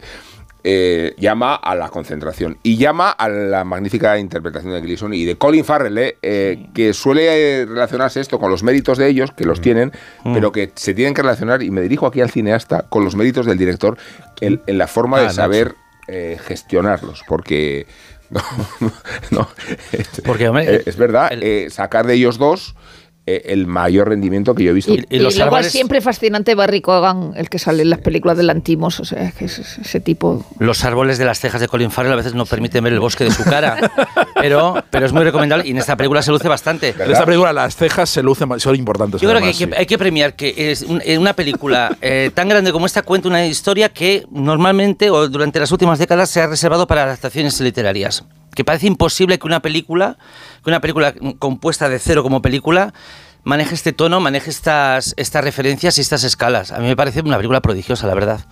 eh, 0.64 1.14
llama 1.18 1.56
a 1.56 1.74
la 1.76 1.90
concentración 1.90 2.58
y 2.64 2.76
llama 2.76 3.12
a 3.12 3.30
la 3.30 3.64
magnífica 3.64 4.18
interpretación 4.20 4.74
de 4.74 4.82
Gleason 4.82 5.14
y 5.14 5.24
de 5.26 5.38
Colin 5.38 5.64
Farrell, 5.64 5.98
eh, 5.98 6.18
eh, 6.22 6.68
que 6.74 6.94
suele 6.94 7.66
relacionarse 7.66 8.20
esto 8.20 8.40
con 8.40 8.52
los 8.52 8.64
méritos 8.64 8.98
de 8.98 9.08
ellos, 9.08 9.32
que 9.32 9.46
los 9.46 9.62
tienen, 9.62 9.92
pero 10.24 10.52
que 10.52 10.72
se 10.76 10.94
tienen 10.94 11.14
que 11.14 11.22
relacionar, 11.22 11.64
y 11.64 11.72
me 11.72 11.82
dirijo 11.82 12.08
aquí 12.08 12.22
al 12.22 12.30
cineasta, 12.30 12.86
con 12.90 13.04
los 13.06 13.16
méritos 13.16 13.46
del 13.46 13.58
director 13.58 13.98
en, 14.42 14.62
en 14.68 14.78
la 14.78 14.88
forma 14.88 15.20
Ah, 15.20 15.24
de 15.24 15.30
saber 15.32 15.76
gestionarlos, 16.46 17.24
porque... 17.28 17.88
No, 18.32 18.44
no, 19.32 19.50
Porque, 20.24 20.50
hombre, 20.50 20.84
es 20.86 20.98
verdad, 20.98 21.32
sacar 21.70 22.06
de 22.06 22.14
ellos 22.14 22.38
dos 22.38 22.76
el 23.38 23.68
mayor 23.68 24.10
rendimiento 24.10 24.54
que 24.56 24.64
yo 24.64 24.72
he 24.72 24.74
visto. 24.74 24.94
Y, 24.94 25.06
y 25.10 25.20
luego 25.20 25.58
es 25.58 25.72
siempre 25.72 26.02
fascinante 26.02 26.56
Barry 26.56 26.82
Cogan, 26.82 27.34
el 27.36 27.50
que 27.50 27.60
sale 27.60 27.84
en 27.84 27.90
las 27.90 28.00
películas 28.00 28.38
de 28.38 28.44
Lantimos, 28.44 29.00
o 29.00 29.06
sea, 29.06 29.24
es 29.24 29.34
que 29.34 29.46
es 29.46 29.60
es 29.60 29.78
ese 29.80 30.00
tipo... 30.00 30.46
Los 30.60 30.84
árboles 30.86 31.18
de 31.18 31.26
las 31.26 31.40
cejas 31.40 31.62
de 31.62 31.68
Colin 31.68 31.92
Farrell 31.92 32.14
a 32.14 32.16
veces 32.18 32.34
no 32.34 32.46
permiten 32.46 32.84
ver 32.84 32.94
el 32.94 33.00
bosque 33.00 33.24
de 33.24 33.32
su 33.32 33.44
cara, 33.44 33.92
pero, 34.36 34.84
pero 34.90 35.06
es 35.06 35.14
muy 35.14 35.24
recomendable 35.24 35.68
y 35.68 35.72
en 35.72 35.78
esta 35.78 35.96
película 35.96 36.22
se 36.22 36.32
luce 36.32 36.48
bastante. 36.48 36.96
En 36.98 37.12
esta 37.12 37.26
película 37.26 37.54
las 37.54 37.76
cejas 37.76 38.10
se 38.10 38.22
lucen, 38.24 38.60
son 38.60 38.76
importantes. 38.76 39.22
Yo 39.22 39.30
creo 39.30 39.42
que 39.42 39.48
hay, 39.48 39.54
que 39.54 39.70
hay 39.76 39.86
que 39.86 39.98
premiar 39.98 40.34
que 40.36 40.72
es 40.72 40.82
un- 40.84 41.02
una 41.20 41.34
película 41.34 41.98
eh, 42.02 42.32
tan 42.34 42.48
grande 42.50 42.72
como 42.72 42.86
esta 42.86 43.02
cuenta 43.02 43.28
una 43.28 43.46
historia 43.46 43.90
que 43.90 44.26
normalmente 44.32 45.10
o 45.10 45.28
durante 45.28 45.60
las 45.60 45.72
últimas 45.72 46.00
décadas 46.00 46.30
se 46.30 46.42
ha 46.42 46.48
reservado 46.48 46.88
para 46.88 47.04
adaptaciones 47.04 47.60
literarias. 47.62 48.24
Que 48.54 48.64
parece 48.64 48.88
imposible 48.88 49.40
que 49.40 49.48
una 49.48 49.62
película, 49.62 50.18
que 50.64 50.70
una 50.70 50.82
película 50.82 51.14
compuesta 51.40 51.90
de 51.90 52.00
cero 52.00 52.24
como 52.24 52.42
película 52.42 52.94
maneje 53.44 53.76
este 53.76 53.94
tono, 53.94 54.20
maneje 54.20 54.50
estas, 54.50 55.14
estas 55.18 55.44
referencias 55.44 55.98
y 55.98 56.02
estas 56.02 56.24
escalas. 56.24 56.72
A 56.72 56.80
mí 56.80 56.88
me 56.88 56.96
parece 56.96 57.22
una 57.22 57.38
película 57.38 57.62
prodigiosa, 57.62 58.08
la 58.08 58.14
verdad. 58.14 58.46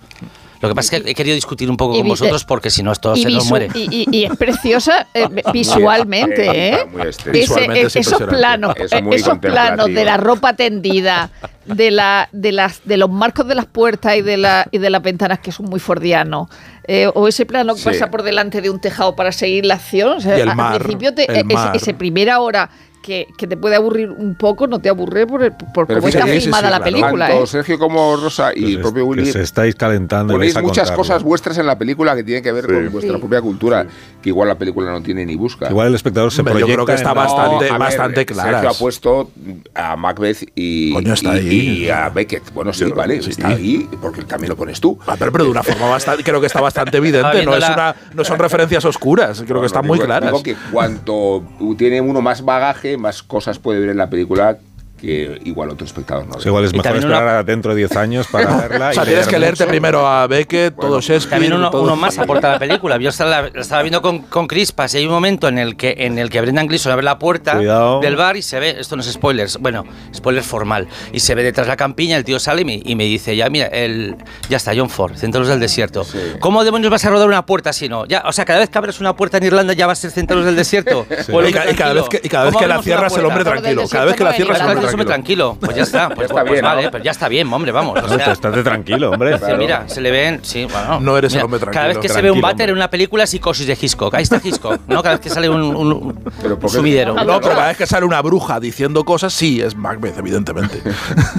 Lo 0.60 0.68
que 0.68 0.74
pasa 0.74 0.96
es 0.96 1.02
que 1.02 1.10
he 1.10 1.14
querido 1.14 1.34
discutir 1.34 1.70
un 1.70 1.76
poco 1.76 1.96
con 1.96 2.08
vosotros 2.08 2.44
porque 2.44 2.70
si 2.70 2.82
no 2.82 2.92
esto 2.92 3.14
se 3.16 3.30
nos 3.30 3.46
muere. 3.46 3.68
y- 3.74 4.04
y- 4.10 4.16
y 4.18 4.24
es 4.24 4.36
preciosa 4.36 5.06
eh, 5.14 5.26
visualmente, 5.52 6.46
¿eh? 6.46 6.84
muy 6.90 7.02
estética. 7.02 7.30
Ese- 7.30 7.30
Visualmente 7.30 7.86
es 7.86 7.96
esos 7.96 8.22
planos, 8.22 8.74
Es 8.76 8.92
esos 8.92 9.38
planos 9.38 9.86
de 9.86 10.04
la 10.04 10.16
ropa 10.16 10.54
tendida, 10.54 11.30
de 11.66 11.90
la, 11.90 12.28
de 12.32 12.52
las, 12.52 12.80
de 12.84 12.96
los 12.96 13.10
marcos 13.10 13.46
de 13.46 13.54
las 13.54 13.66
puertas 13.66 14.16
y 14.16 14.22
de 14.22 14.36
la 14.38 14.66
y 14.70 14.78
de 14.78 14.90
las 14.90 15.02
ventanas 15.02 15.38
que 15.40 15.52
son 15.52 15.66
muy 15.66 15.78
fordianos, 15.80 16.48
eh, 16.86 17.10
o 17.14 17.28
ese 17.28 17.44
plano 17.46 17.74
que 17.74 17.80
Sí. 17.80 17.84
pasa 17.90 18.10
por 18.10 18.22
delante 18.22 18.60
de 18.62 18.70
un 18.70 18.80
tejado 18.80 19.14
para 19.14 19.32
seguir 19.32 19.66
la 19.66 19.74
acción. 19.74 20.16
o 20.16 20.20
sea, 20.20 20.38
Y 20.38 20.40
el 20.40 20.48
al 20.48 20.56
mar, 20.56 20.78
principio 20.78 21.14
te- 21.14 21.44
mar. 21.44 21.76
ese 21.76 21.92
primera 21.94 22.40
hora 22.40 22.70
que, 23.02 23.28
que 23.36 23.46
te 23.46 23.56
puede 23.56 23.76
aburrir 23.76 24.10
un 24.10 24.34
poco, 24.34 24.66
no 24.66 24.80
te 24.80 24.88
aburre 24.88 25.26
por, 25.26 25.42
el- 25.42 25.52
por 25.52 25.86
Pero 25.86 26.00
cómo 26.00 26.08
está 26.08 26.26
filmada 26.26 26.70
la 26.70 26.80
película. 26.82 27.28
Tanto 27.28 27.44
¿eh? 27.44 27.46
Sergio 27.46 27.78
como 27.78 28.16
Rosa 28.16 28.50
y 28.54 28.74
el 28.74 28.80
propio 28.80 29.06
Pues 29.06 29.16
Que 29.16 29.20
Willy 29.22 29.32
se 29.32 29.42
estáis 29.42 29.74
calentando 29.74 30.34
ponéis 30.34 30.54
vais 30.54 30.62
a 30.64 30.66
muchas 30.66 30.82
contarlo. 30.90 30.96
cosas 30.98 31.22
vuestras 31.22 31.58
en 31.58 31.66
la 31.66 31.78
película 31.78 32.14
que 32.16 32.24
tienen 32.24 32.42
que 32.42 32.52
ver 32.52 32.66
con 32.66 32.90
vuestra 32.92 33.14
Sí. 33.14 33.18
propia 33.20 33.40
cultura, 33.40 33.86
que 34.22 34.28
igual 34.28 34.48
la 34.48 34.56
película 34.56 34.90
no 34.90 35.02
tiene 35.02 35.24
ni 35.24 35.36
busca. 35.36 35.70
Igual 35.70 35.88
el 35.88 35.94
espectador 35.94 36.30
se 36.30 36.38
yo 36.38 36.44
proyecta 36.44 36.72
creo 36.74 36.86
que 36.86 36.94
está 36.94 37.12
bastante- 37.14 37.64
ver, 37.70 37.78
bastante 37.78 38.20
Sergio 38.26 38.34
claras. 38.34 38.76
ha 38.76 38.78
puesto 38.78 39.30
a 39.74 39.96
Macbeth 39.96 40.50
y, 40.54 40.92
Coño, 40.92 41.14
está 41.14 41.36
y- 41.36 41.38
ahí. 41.38 41.58
y 41.84 41.88
a 41.90 42.08
Beckett. 42.10 42.52
Bueno, 42.52 42.72
sí, 42.72 42.84
vale, 42.94 43.16
está 43.16 43.48
ahí, 43.48 43.88
porque 44.00 44.22
también 44.24 44.50
lo 44.50 44.56
pones 44.56 44.80
tú. 44.80 44.98
Ah, 45.06 45.16
pero, 45.18 45.32
pero 45.32 45.44
de 45.44 45.50
una 45.50 45.62
forma 45.62 45.88
bastante, 45.88 46.22
creo 46.24 46.40
que 46.40 46.46
está 46.46 46.60
bastante 46.60 46.96
evidente, 46.98 47.44
no, 47.44 47.54
es 47.56 47.64
una, 47.68 47.94
no 48.14 48.24
son 48.24 48.38
referencias 48.38 48.84
oscuras, 48.84 49.40
creo 49.42 49.56
No, 49.56 49.60
que 49.60 49.66
están 49.66 49.82
no, 49.82 49.88
muy 49.88 49.98
claras. 50.00 50.30
Digo 50.30 50.42
que 50.42 50.56
cuanto 50.72 51.42
tiene 51.76 52.00
uno 52.00 52.20
más 52.20 52.44
bagaje, 52.44 52.87
más 52.96 53.22
cosas 53.22 53.58
puede 53.58 53.80
ver 53.80 53.90
en 53.90 53.96
la 53.96 54.10
película 54.10 54.58
que 55.00 55.40
igual 55.44 55.70
otro 55.70 55.86
espectador 55.86 56.26
no. 56.26 56.32
Pues 56.34 56.46
igual 56.46 56.64
es 56.64 56.72
Y 56.72 56.76
mejor 56.76 56.96
esperar 56.96 57.22
una- 57.22 57.42
dentro 57.42 57.70
de 57.72 57.78
10 57.78 57.96
años 57.96 58.26
para 58.26 58.56
verla. 58.68 58.90
o 58.90 58.92
sea, 58.92 59.02
y 59.04 59.06
tienes 59.06 59.26
leer 59.26 59.28
que 59.28 59.38
leerte 59.38 59.64
mucho. 59.64 59.70
primero 59.70 60.06
a 60.06 60.26
Beckett, 60.26 60.74
todo 60.76 61.00
Shakespeare. 61.00 61.30
También 61.30 61.52
uno, 61.54 61.70
todo- 61.70 61.82
uno 61.82 61.96
más 61.96 62.18
aporta 62.18 62.48
a 62.48 62.52
la 62.54 62.58
película. 62.58 62.98
Yo 62.98 63.08
estaba, 63.10 63.42
la 63.42 63.60
estaba 63.60 63.82
viendo 63.82 64.02
con, 64.02 64.18
con 64.22 64.46
Crispas 64.46 64.94
y 64.94 64.98
hay 64.98 65.06
un 65.06 65.12
momento 65.12 65.48
en 65.48 65.58
el 65.58 65.76
que 65.76 65.94
en 65.98 66.18
el 66.18 66.30
que 66.30 66.40
Brendan 66.40 66.66
Gleeson 66.66 66.92
abre 66.92 67.04
la 67.04 67.18
puerta 67.18 67.54
Cuidado. 67.56 68.00
del 68.00 68.16
bar 68.16 68.36
y 68.36 68.42
se 68.42 68.58
ve, 68.60 68.76
esto 68.78 68.96
no 68.96 69.02
es 69.02 69.10
spoilers, 69.12 69.58
bueno, 69.58 69.84
spoiler 70.14 70.42
formal, 70.42 70.88
y 71.12 71.20
se 71.20 71.34
ve 71.34 71.42
detrás 71.42 71.66
la 71.68 71.76
campiña, 71.76 72.16
el 72.16 72.24
tío 72.24 72.38
sale 72.38 72.62
y 72.62 72.64
me, 72.64 72.80
y 72.84 72.94
me 72.96 73.04
dice, 73.04 73.36
ya 73.36 73.48
mira, 73.50 73.66
el, 73.68 74.16
ya 74.48 74.56
está, 74.56 74.72
John 74.76 74.90
Ford, 74.90 75.14
Centauros 75.16 75.48
del 75.48 75.60
Desierto. 75.60 76.04
¿Cómo 76.40 76.64
demonios 76.64 76.90
vas 76.90 77.04
a 77.04 77.10
rodar 77.10 77.28
una 77.28 77.46
puerta 77.46 77.70
así 77.70 77.88
no? 77.88 78.04
Ya, 78.06 78.22
o 78.26 78.32
sea, 78.32 78.44
cada 78.44 78.58
vez 78.58 78.68
que 78.68 78.78
abres 78.78 79.00
una 79.00 79.14
puerta 79.14 79.36
en 79.38 79.44
Irlanda 79.44 79.72
ya 79.74 79.86
va 79.86 79.92
a 79.92 79.96
ser 79.96 80.10
Centauros 80.10 80.44
del 80.44 80.56
Desierto. 80.56 81.06
Sí. 81.28 81.32
Y 81.48 81.52
ca- 81.52 81.70
y 81.70 81.74
cada 81.74 81.92
vez 81.94 82.08
que- 82.08 82.20
y 82.22 82.28
cada 82.28 82.44
vez 82.44 82.52
¿Cómo 82.54 82.60
que 82.62 82.68
la 82.68 82.82
cierras, 82.82 83.16
el 83.16 83.24
hombre 83.24 83.44
tranquilo. 83.44 83.82
Cada 83.88 84.04
vez 84.06 84.16
que 84.16 84.24
la 84.24 84.32
cierras, 84.32 84.60
el 84.60 84.66
hombre 84.68 84.87
el 84.88 84.94
hombre 84.94 85.06
tranquilo. 85.06 85.56
Pues 85.60 85.76
ya 85.76 85.82
está, 85.82 86.08
pues, 86.14 86.30
está 86.30 86.40
pues 86.42 86.52
bien, 86.52 86.64
vale, 86.64 86.82
¿no? 86.84 86.90
pero 86.90 87.04
ya 87.04 87.10
está 87.10 87.28
bien, 87.28 87.52
hombre, 87.52 87.72
vamos. 87.72 87.98
o 88.02 88.06
No, 88.06 88.14
estate 88.32 88.62
tranquilo, 88.62 89.10
hombre. 89.10 89.38
Sí, 89.38 89.44
mira, 89.58 89.88
se 89.88 90.00
le 90.00 90.10
ven, 90.10 90.40
sí, 90.42 90.66
bueno. 90.70 91.00
No 91.00 91.16
eres 91.18 91.32
el 91.32 91.36
Mira, 91.38 91.44
hombre 91.44 91.60
Cada 91.60 91.72
tranquilo. 91.72 92.00
vez 92.00 92.08
que 92.08 92.14
se 92.14 92.22
ve 92.22 92.30
un 92.30 92.40
váter 92.40 92.52
hombre. 92.64 92.72
en 92.72 92.76
una 92.78 92.90
película, 92.90 93.26
psicosis 93.26 93.66
de 93.66 93.78
Hitchcock. 93.80 94.14
Ahí 94.14 94.22
está 94.22 94.40
Hitchcock, 94.42 94.80
¿no? 94.88 95.02
Cada 95.02 95.14
vez 95.16 95.20
que 95.20 95.30
sale 95.30 95.48
un, 95.48 95.62
un- 95.62 96.18
Pero 96.42 96.54
un 96.54 96.60
¿por 96.60 96.70
qué- 96.70 96.76
sumidero. 96.76 97.14
No, 97.14 97.40
pero 97.40 97.54
cada 97.54 97.68
vez 97.68 97.76
que 97.76 97.86
sale 97.86 98.04
una 98.06 98.20
bruja 98.22 98.60
diciendo 98.60 99.04
cosas, 99.04 99.32
sí, 99.32 99.60
es 99.60 99.74
Macbeth, 99.76 100.18
evidentemente. 100.18 100.80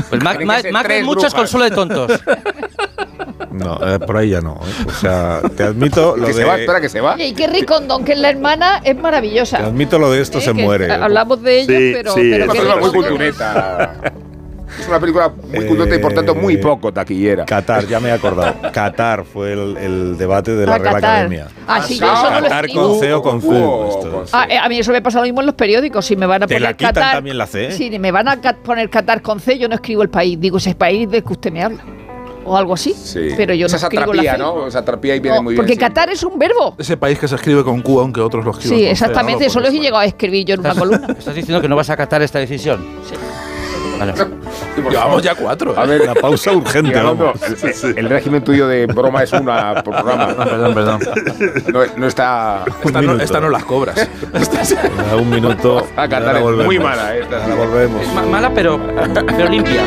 Pues 0.10 0.24
Mac, 0.24 0.38
Tienen 0.38 0.40
que 0.40 0.46
Mac- 0.46 0.72
Mac 0.72 0.83
tres 0.85 0.98
ven 0.99 1.06
muchos 1.06 1.24
brujas. 1.24 1.33
con 1.33 1.48
solo 1.48 1.64
de 1.65 1.72
tontos. 1.72 2.12
No, 3.51 3.80
eh, 3.88 3.99
por 3.99 4.17
ahí 4.17 4.30
ya 4.30 4.42
no. 4.42 4.53
¿eh? 4.56 4.85
O 4.88 4.92
sea, 4.92 5.42
te 5.56 5.64
admito 5.64 6.15
lo 6.15 6.26
Que 6.26 6.33
de. 6.33 6.38
se 6.38 6.44
va, 6.44 6.58
espera 6.60 6.80
que 6.82 6.90
se 6.90 7.01
va. 7.01 7.19
Y 7.22 7.33
Kerry 7.33 7.64
Condon, 7.64 8.03
que 8.06 8.14
es 8.14 8.19
la 8.19 8.30
hermana, 8.30 8.80
es 8.83 8.96
maravillosa. 8.96 9.58
Te 9.58 9.64
admito 9.64 9.98
lo 9.98 10.12
de 10.12 10.22
esto 10.22 10.38
Eh, 10.38 10.42
se 10.42 10.53
muere. 10.53 10.92
Hablamos 10.92 11.42
de 11.42 11.62
ella, 11.62 11.78
Sí, 11.78 11.92
pero, 11.94 12.14
sí, 12.14 12.30
pero 12.32 12.44
es 12.46 12.49
una 12.49 12.53
película 12.53 12.76
muy 12.80 12.90
cultureta. 12.92 13.96
Es 14.80 14.88
una 14.88 14.99
película 14.99 15.33
muy 15.51 15.65
cultureta 15.65 15.96
y 15.96 15.99
por 15.99 16.14
tanto 16.14 16.35
muy 16.35 16.58
poco 16.58 16.94
taquillera. 16.94 17.44
Qatar, 17.46 17.88
ya 17.88 17.99
me 17.99 18.10
he 18.10 18.12
acordado. 18.12 18.53
Qatar 18.72 19.26
fue 19.26 19.51
el, 19.53 19.76
el 19.78 20.17
debate 20.17 20.56
de 20.56 20.65
la 20.67 20.76
Ah, 20.76 20.78
Real 20.78 20.94
Qatar. 20.94 21.10
Academia. 21.15 21.48
Ah, 21.67 21.82
sí, 21.82 21.98
yo 21.99 22.06
eso 22.06 22.30
no 22.32 22.40
lo 22.40 22.44
Qatar 22.44 22.69
con 22.72 22.99
C 22.99 23.14
o 23.14 23.22
con 23.22 23.42
C. 23.42 23.48
Uh. 23.48 24.24
Ah, 24.32 24.48
a 24.64 24.69
mí 24.69 24.78
eso 24.80 24.92
me 24.92 25.01
pasa 25.01 25.17
lo 25.19 25.24
mismo 25.26 25.40
en 25.42 25.48
los 25.48 25.56
periódicos. 25.56 26.06
Si 26.06 26.15
me 26.15 26.28
van 26.28 26.44
a 26.44 26.48
Te 26.48 26.53
poner 26.53 26.62
la 26.69 26.74
quitan 26.78 26.94
Qatar, 26.94 27.14
también 27.15 27.38
la 27.38 27.48
C. 27.48 27.72
Si 27.72 27.98
me 27.98 28.12
van 28.12 28.28
a 28.28 28.40
poner 28.64 28.90
Qatar 28.92 29.22
con 29.24 29.40
C, 29.40 29.58
yo 29.58 29.67
no 29.67 29.74
escribo 29.76 30.03
el 30.03 30.10
país. 30.10 30.40
Digo 30.40 30.60
ese 30.60 30.76
país 30.76 31.10
del 31.10 31.24
que 31.24 31.33
usted 31.33 31.51
me 31.51 31.64
habla. 31.64 31.83
O 32.49 32.58
algo 32.58 32.74
así. 32.74 32.94
Sí. 32.94 33.30
Pero 33.38 33.53
yo 33.53 33.67
no 33.67 33.76
Esa 33.76 33.88
escribo 33.88 34.14
la 34.14 34.24
C. 34.33 34.38
¿no? 34.38 34.67
Esa 34.67 34.80
satrapía 34.80 35.14
ahí 35.14 35.19
viene 35.19 35.38
No, 35.38 35.44
muy 35.44 35.53
bien. 35.53 35.58
porque 35.62 35.74
sí. 35.74 35.80
Qatar 35.80 36.10
es 36.10 36.24
un 36.24 36.38
verbo. 36.40 36.76
Ese 36.78 36.98
país 36.98 37.19
que 37.19 37.28
se 37.28 37.35
escribe 37.35 37.64
con 37.64 37.82
Q, 37.82 37.99
aunque 37.99 38.22
otros 38.22 38.44
lo 38.44 38.51
escriben 38.51 38.78
Sí, 38.80 38.83
con 38.85 38.88
C, 38.88 38.92
exactamente. 38.92 39.44
¿no? 39.44 39.48
Eso 39.48 39.60
lo 39.60 39.67
he 39.67 39.72
llegado 39.72 39.98
a 39.98 40.06
escribir 40.06 40.46
yo 40.46 40.56
en 40.56 40.60
una 40.62 40.74
columna. 40.76 41.08
¿Estás 41.17 41.35
diciendo 41.35 41.62
que 41.62 41.67
no 41.69 41.76
vas 41.76 41.90
a 41.90 41.94
acatar 41.94 42.22
esta 42.24 42.40
decisión? 42.40 42.85
Llevamos 44.90 45.22
ya 45.22 45.35
cuatro. 45.35 45.78
A 45.78 45.85
ver, 45.85 46.06
La 46.06 46.15
pausa 46.15 46.53
urgente, 46.53 46.92
Fernando, 46.94 47.33
vamos. 47.35 47.83
el, 47.83 47.98
el 47.98 48.10
régimen 48.10 48.42
tuyo 48.44 48.65
de 48.67 48.85
broma 48.85 49.24
es 49.24 49.33
una 49.33 49.83
por 49.83 49.94
programa. 49.94 50.35
perdón, 50.46 50.74
perdón. 50.74 50.99
No, 51.74 51.80
no 51.98 52.08
está. 52.08 52.64
Esta 52.65 52.92
no, 52.94 53.01
minuto. 53.01 53.24
esta 53.24 53.40
no 53.42 53.49
las 53.49 53.65
cobras. 53.65 54.08
A 55.12 55.15
un 55.17 55.30
minuto. 55.30 55.85
A 55.98 56.06
y 56.06 56.10
cantar 56.10 56.24
ahora 56.28 56.38
es 56.38 56.44
volvemos. 56.44 56.65
muy 56.65 56.80
mala, 56.80 57.15
eh, 57.15 57.22
esta. 57.24 57.44
Ahora 57.44 57.56
volvemos. 57.56 58.08
Ma- 58.14 58.22
mala, 58.26 58.51
pero, 58.53 58.80
pero 59.35 59.49
limpia. 59.49 59.83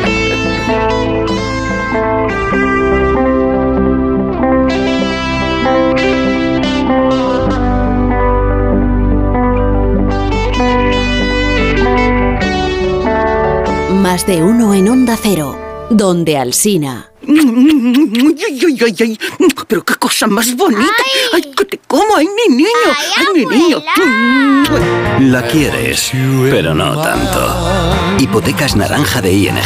Más 13.93 14.25
de 14.25 14.41
uno 14.41 14.73
en 14.73 14.89
Onda 14.89 15.15
Cero, 15.21 15.87
donde 15.91 16.35
Alsina. 16.35 17.11
Ay, 17.27 18.35
ay, 18.49 18.59
ay, 18.65 18.79
ay, 18.85 18.95
ay. 18.99 19.19
Pero 19.67 19.83
qué 19.83 19.95
cosa 19.95 20.25
más 20.27 20.55
bonita. 20.55 21.03
Ay, 21.31 21.43
que 21.55 21.65
te 21.65 21.77
como, 21.87 22.15
ay, 22.17 22.25
mi 22.27 22.55
niño. 22.55 22.69
Ay, 23.17 23.25
mi 23.35 23.45
niño. 23.45 23.77
La 25.19 25.43
quieres, 25.43 26.11
pero 26.49 26.73
no 26.73 26.99
tanto. 27.01 28.17
Hipotecas 28.19 28.75
naranja 28.75 29.21
de 29.21 29.31
ING. 29.31 29.61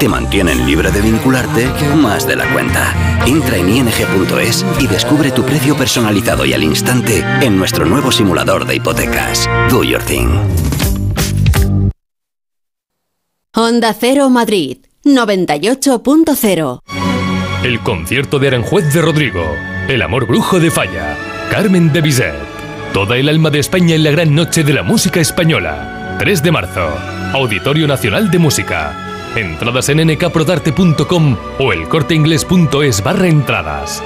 Te 0.00 0.08
mantienen 0.08 0.66
libre 0.66 0.90
de 0.90 1.02
vincularte 1.02 1.68
más 1.96 2.26
de 2.26 2.36
la 2.36 2.50
cuenta. 2.52 2.94
Entra 3.26 3.58
en 3.58 3.68
ing.es 3.68 4.64
y 4.80 4.86
descubre 4.86 5.30
tu 5.32 5.44
precio 5.44 5.76
personalizado 5.76 6.46
y 6.46 6.54
al 6.54 6.64
instante 6.64 7.22
en 7.42 7.58
nuestro 7.58 7.84
nuevo 7.84 8.10
simulador 8.10 8.64
de 8.64 8.76
hipotecas. 8.76 9.48
Do 9.68 9.84
your 9.84 10.02
thing. 10.02 10.28
Onda 13.58 13.94
Cero 13.98 14.28
Madrid, 14.28 14.80
98.0. 15.02 16.80
El 17.64 17.80
concierto 17.80 18.38
de 18.38 18.48
Aranjuez 18.48 18.92
de 18.92 19.00
Rodrigo, 19.00 19.42
El 19.88 20.02
amor 20.02 20.26
brujo 20.26 20.60
de 20.60 20.70
Falla, 20.70 21.16
Carmen 21.50 21.90
de 21.90 22.02
Bizet, 22.02 22.34
toda 22.92 23.16
el 23.16 23.30
alma 23.30 23.48
de 23.48 23.60
España 23.60 23.94
en 23.94 24.04
la 24.04 24.10
gran 24.10 24.34
noche 24.34 24.62
de 24.62 24.74
la 24.74 24.82
música 24.82 25.20
española. 25.20 26.16
3 26.18 26.42
de 26.42 26.52
marzo, 26.52 26.86
Auditorio 27.32 27.86
Nacional 27.86 28.30
de 28.30 28.38
Música. 28.38 28.92
Entradas 29.34 29.88
en 29.88 30.06
nkprodarte.com 30.06 31.36
o 31.58 31.72
elcorteingles.es 31.72 33.02
barra 33.02 33.26
entradas. 33.26 34.02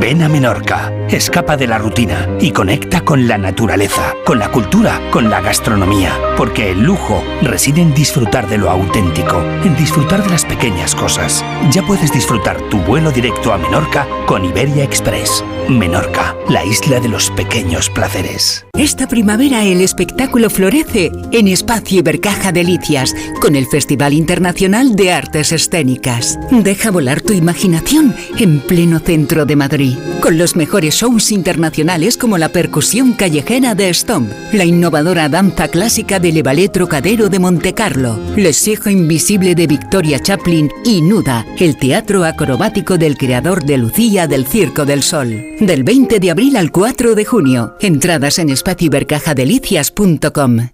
Ven 0.00 0.22
a 0.22 0.28
Menorca, 0.28 0.92
escapa 1.08 1.56
de 1.56 1.68
la 1.68 1.78
rutina 1.78 2.28
y 2.40 2.50
conecta 2.50 3.02
con 3.02 3.28
la 3.28 3.38
naturaleza, 3.38 4.14
con 4.24 4.40
la 4.40 4.50
cultura, 4.50 5.00
con 5.12 5.30
la 5.30 5.40
gastronomía, 5.40 6.18
porque 6.36 6.72
el 6.72 6.82
lujo 6.82 7.22
reside 7.42 7.80
en 7.80 7.94
disfrutar 7.94 8.48
de 8.48 8.58
lo 8.58 8.70
auténtico, 8.70 9.40
en 9.64 9.76
disfrutar 9.76 10.24
de 10.24 10.30
las 10.30 10.44
pequeñas 10.44 10.96
cosas. 10.96 11.44
Ya 11.70 11.86
puedes 11.86 12.12
disfrutar 12.12 12.60
tu 12.70 12.78
vuelo 12.78 13.12
directo 13.12 13.52
a 13.52 13.58
Menorca 13.58 14.06
con 14.26 14.44
Iberia 14.44 14.82
Express. 14.82 15.44
Menorca, 15.68 16.36
la 16.48 16.64
isla 16.64 17.00
de 17.00 17.08
los 17.08 17.30
pequeños 17.30 17.88
placeres. 17.88 18.66
Esta 18.76 19.06
primavera 19.06 19.64
el 19.64 19.80
espectáculo 19.80 20.50
florece 20.50 21.10
en 21.32 21.48
Espacio 21.48 22.00
Ibercaja 22.00 22.52
Delicias 22.52 23.14
con 23.40 23.56
el 23.56 23.66
Festival 23.66 24.12
Internacional 24.12 24.94
de 24.94 25.12
Artes 25.12 25.52
Escénicas. 25.52 26.38
Deja 26.50 26.90
volar 26.90 27.22
tu 27.22 27.32
imaginación 27.32 28.14
en 28.38 28.60
pleno 28.60 28.98
centro 28.98 29.46
de 29.46 29.56
Madrid, 29.56 29.83
con 30.20 30.38
los 30.38 30.56
mejores 30.56 30.94
shows 30.94 31.32
internacionales 31.32 32.16
como 32.16 32.38
la 32.38 32.48
percusión 32.48 33.12
callejera 33.12 33.74
de 33.74 33.92
Stomp, 33.92 34.30
la 34.52 34.64
innovadora 34.64 35.28
danza 35.28 35.68
clásica 35.68 36.18
del 36.18 36.42
Ballet 36.42 36.72
Trocadero 36.72 37.28
de 37.28 37.38
Montecarlo, 37.38 38.18
Les 38.36 38.56
Sijo 38.56 38.88
Invisible 38.90 39.54
de 39.54 39.66
Victoria 39.66 40.20
Chaplin 40.20 40.70
y 40.84 41.02
Nuda, 41.02 41.46
el 41.58 41.76
teatro 41.76 42.24
acrobático 42.24 42.96
del 42.98 43.16
creador 43.16 43.64
de 43.64 43.78
Lucía 43.78 44.26
del 44.26 44.46
Circo 44.46 44.84
del 44.84 45.02
Sol. 45.02 45.34
Del 45.60 45.84
20 45.84 46.20
de 46.20 46.30
abril 46.30 46.56
al 46.56 46.70
4 46.70 47.14
de 47.14 47.24
junio. 47.24 47.76
Entradas 47.80 48.38
en 48.38 48.50
espacioibercajadelicias.com. 48.50 50.73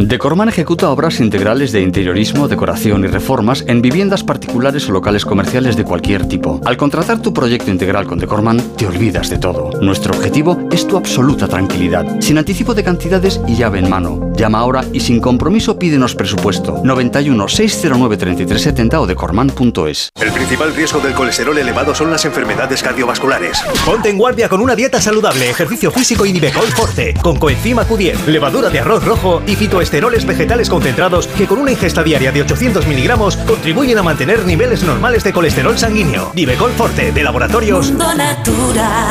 Decorman 0.00 0.48
ejecuta 0.48 0.90
obras 0.90 1.18
integrales 1.18 1.72
de 1.72 1.80
interiorismo, 1.80 2.46
decoración 2.46 3.02
y 3.02 3.08
reformas 3.08 3.64
en 3.66 3.82
viviendas 3.82 4.22
particulares 4.22 4.88
o 4.88 4.92
locales 4.92 5.24
comerciales 5.24 5.76
de 5.76 5.82
cualquier 5.82 6.28
tipo. 6.28 6.60
Al 6.64 6.76
contratar 6.76 7.20
tu 7.20 7.34
proyecto 7.34 7.72
integral 7.72 8.06
con 8.06 8.20
Decorman, 8.20 8.60
te 8.76 8.86
olvidas 8.86 9.28
de 9.28 9.38
todo. 9.38 9.72
Nuestro 9.80 10.14
objetivo 10.14 10.56
es 10.70 10.86
tu 10.86 10.96
absoluta 10.96 11.48
tranquilidad, 11.48 12.20
sin 12.20 12.38
anticipo 12.38 12.74
de 12.74 12.84
cantidades 12.84 13.40
y 13.48 13.56
llave 13.56 13.80
en 13.80 13.90
mano. 13.90 14.30
Llama 14.36 14.60
ahora 14.60 14.84
y 14.92 15.00
sin 15.00 15.18
compromiso 15.18 15.80
pídenos 15.80 16.14
presupuesto 16.14 16.80
91 16.84 17.48
609 17.48 18.16
3370 18.16 19.00
o 19.00 19.06
decorman.es. 19.08 20.10
El 20.20 20.30
principal 20.30 20.76
riesgo 20.76 21.00
del 21.00 21.14
colesterol 21.14 21.58
elevado 21.58 21.92
son 21.92 22.12
las 22.12 22.24
enfermedades 22.24 22.84
cardiovasculares. 22.84 23.60
Ponte 23.84 24.10
en 24.10 24.18
guardia 24.18 24.48
con 24.48 24.60
una 24.60 24.76
dieta 24.76 25.00
saludable, 25.00 25.50
ejercicio 25.50 25.90
físico 25.90 26.24
y 26.24 26.32
Nivecol 26.32 26.68
Forte, 26.68 27.14
con 27.20 27.36
coenzima 27.36 27.84
Q10, 27.84 28.26
levadura 28.26 28.70
de 28.70 28.78
arroz 28.78 29.04
rojo 29.04 29.42
y 29.44 29.56
fitoesteroles 29.56 29.87
vegetales 30.26 30.68
concentrados 30.68 31.26
que 31.26 31.46
con 31.46 31.58
una 31.58 31.70
ingesta 31.70 32.02
diaria 32.02 32.32
de 32.32 32.42
800 32.42 32.86
miligramos 32.86 33.36
contribuyen 33.36 33.98
a 33.98 34.02
mantener 34.02 34.44
niveles 34.44 34.82
normales 34.82 35.24
de 35.24 35.32
colesterol 35.32 35.78
sanguíneo. 35.78 36.32
Nivecol 36.34 36.72
Forte, 36.72 37.12
de 37.12 37.22
laboratorios. 37.22 37.92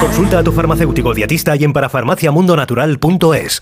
Consulta 0.01 0.39
a 0.39 0.43
tu 0.43 0.51
farmacéutico 0.51 1.13
dietista 1.13 1.55
y 1.55 1.63
en 1.63 1.73
parafarmaciamundonatural.es. 1.73 3.61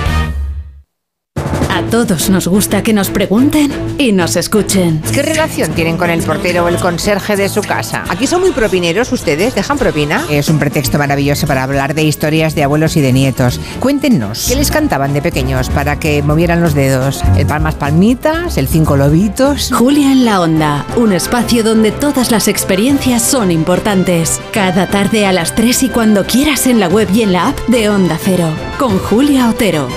Todos 1.91 2.29
nos 2.29 2.47
gusta 2.47 2.83
que 2.83 2.93
nos 2.93 3.09
pregunten 3.09 3.69
y 3.97 4.13
nos 4.13 4.37
escuchen. 4.37 5.01
¿Qué 5.13 5.23
relación 5.23 5.73
tienen 5.73 5.97
con 5.97 6.09
el 6.09 6.23
portero 6.23 6.63
o 6.63 6.69
el 6.69 6.77
conserje 6.77 7.35
de 7.35 7.49
su 7.49 7.59
casa? 7.59 8.05
Aquí 8.07 8.27
son 8.27 8.39
muy 8.39 8.51
propineros 8.51 9.11
ustedes, 9.11 9.55
¿dejan 9.55 9.77
propina? 9.77 10.25
Es 10.29 10.47
un 10.47 10.57
pretexto 10.57 10.97
maravilloso 10.97 11.47
para 11.47 11.63
hablar 11.63 11.93
de 11.93 12.03
historias 12.03 12.55
de 12.55 12.63
abuelos 12.63 12.95
y 12.95 13.01
de 13.01 13.11
nietos. 13.11 13.59
Cuéntenos, 13.81 14.45
¿qué 14.47 14.55
les 14.55 14.71
cantaban 14.71 15.11
de 15.11 15.21
pequeños 15.21 15.69
para 15.69 15.99
que 15.99 16.23
movieran 16.23 16.61
los 16.61 16.75
dedos? 16.75 17.21
¿El 17.35 17.45
palmas 17.45 17.75
palmitas? 17.75 18.55
¿El 18.55 18.69
cinco 18.69 18.95
lobitos? 18.95 19.69
Julia 19.73 20.13
en 20.13 20.23
la 20.23 20.39
Onda, 20.39 20.85
un 20.95 21.11
espacio 21.11 21.61
donde 21.61 21.91
todas 21.91 22.31
las 22.31 22.47
experiencias 22.47 23.21
son 23.21 23.51
importantes. 23.51 24.39
Cada 24.53 24.87
tarde 24.87 25.25
a 25.25 25.33
las 25.33 25.55
3 25.55 25.83
y 25.83 25.89
cuando 25.89 26.23
quieras 26.23 26.67
en 26.67 26.79
la 26.79 26.87
web 26.87 27.09
y 27.13 27.23
en 27.23 27.33
la 27.33 27.49
app 27.49 27.59
de 27.67 27.89
Onda 27.89 28.17
Cero, 28.17 28.47
con 28.79 28.97
Julia 28.97 29.49
Otero. 29.49 29.89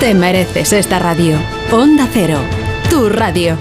Te 0.00 0.12
mereces 0.12 0.74
esta 0.74 0.98
radio. 0.98 1.38
Onda 1.72 2.06
Cero, 2.12 2.38
tu 2.90 3.08
radio. 3.08 3.56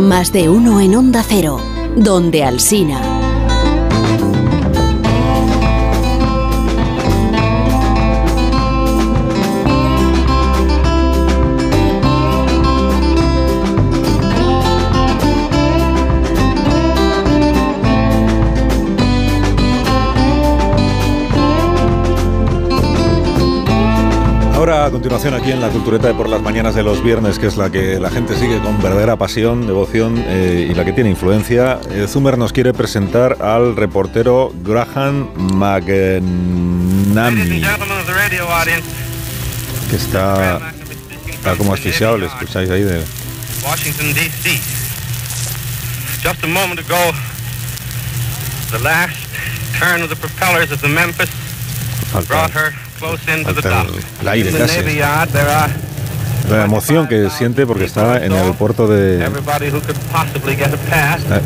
Más 0.00 0.32
de 0.32 0.48
uno 0.48 0.80
en 0.80 0.96
Onda 0.96 1.22
Cero, 1.22 1.60
donde 1.96 2.44
Alsina. 2.44 3.13
Continuación, 25.04 25.34
aquí 25.34 25.52
en 25.52 25.60
la 25.60 25.68
Cultureta 25.68 26.08
de 26.08 26.14
por 26.14 26.30
las 26.30 26.40
mañanas 26.40 26.74
de 26.74 26.82
los 26.82 27.04
viernes, 27.04 27.38
que 27.38 27.46
es 27.46 27.58
la 27.58 27.68
que 27.68 28.00
la 28.00 28.08
gente 28.08 28.38
sigue 28.38 28.58
con 28.60 28.82
verdadera 28.82 29.16
pasión, 29.16 29.66
devoción 29.66 30.24
eh, 30.26 30.68
y 30.70 30.74
la 30.74 30.86
que 30.86 30.94
tiene 30.94 31.10
influencia, 31.10 31.78
eh, 31.90 32.06
Zumer 32.08 32.38
nos 32.38 32.54
quiere 32.54 32.72
presentar 32.72 33.36
al 33.42 33.76
reportero 33.76 34.50
Graham 34.62 35.28
McNamee, 35.36 36.22
que 39.90 39.96
está, 39.96 40.72
está 41.28 41.54
como 41.56 41.74
asfixiado, 41.74 42.16
le 42.16 42.24
escucháis 42.24 42.70
ahí 42.70 42.84
de... 42.84 43.04
Washington, 43.62 44.14
D.C. 44.14 44.58
Just 46.22 46.42
a 46.42 46.46
moment 46.46 46.80
ago, 46.80 47.12
the 48.70 48.78
last 48.82 49.18
turn 49.78 50.00
of 50.00 50.08
the 50.08 50.16
propellers 50.16 50.72
of 50.72 50.80
the 50.80 50.88
Memphis 50.88 51.28
brought 52.26 52.52
her 52.52 52.72
falta 53.44 53.84
el- 54.22 54.28
aire 54.28 54.50
casi. 54.58 54.78
La 56.50 56.64
emoción 56.66 57.08
que 57.08 57.30
siente 57.30 57.66
porque 57.66 57.84
está 57.86 58.22
en 58.22 58.32
el 58.32 58.52
puerto 58.52 58.86
de... 58.86 59.24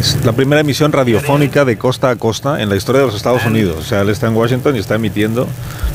Es 0.00 0.18
la 0.24 0.32
primera 0.32 0.60
emisión 0.60 0.90
radiofónica 0.90 1.64
de 1.64 1.78
costa 1.78 2.10
a 2.10 2.16
costa 2.16 2.60
en 2.60 2.68
la 2.68 2.74
historia 2.74 3.02
de 3.02 3.06
los 3.06 3.14
Estados 3.14 3.44
Unidos. 3.46 3.76
O 3.78 3.82
sea, 3.84 4.00
él 4.00 4.08
está 4.08 4.26
en 4.26 4.34
Washington 4.34 4.74
y 4.74 4.80
está 4.80 4.96
emitiendo 4.96 5.46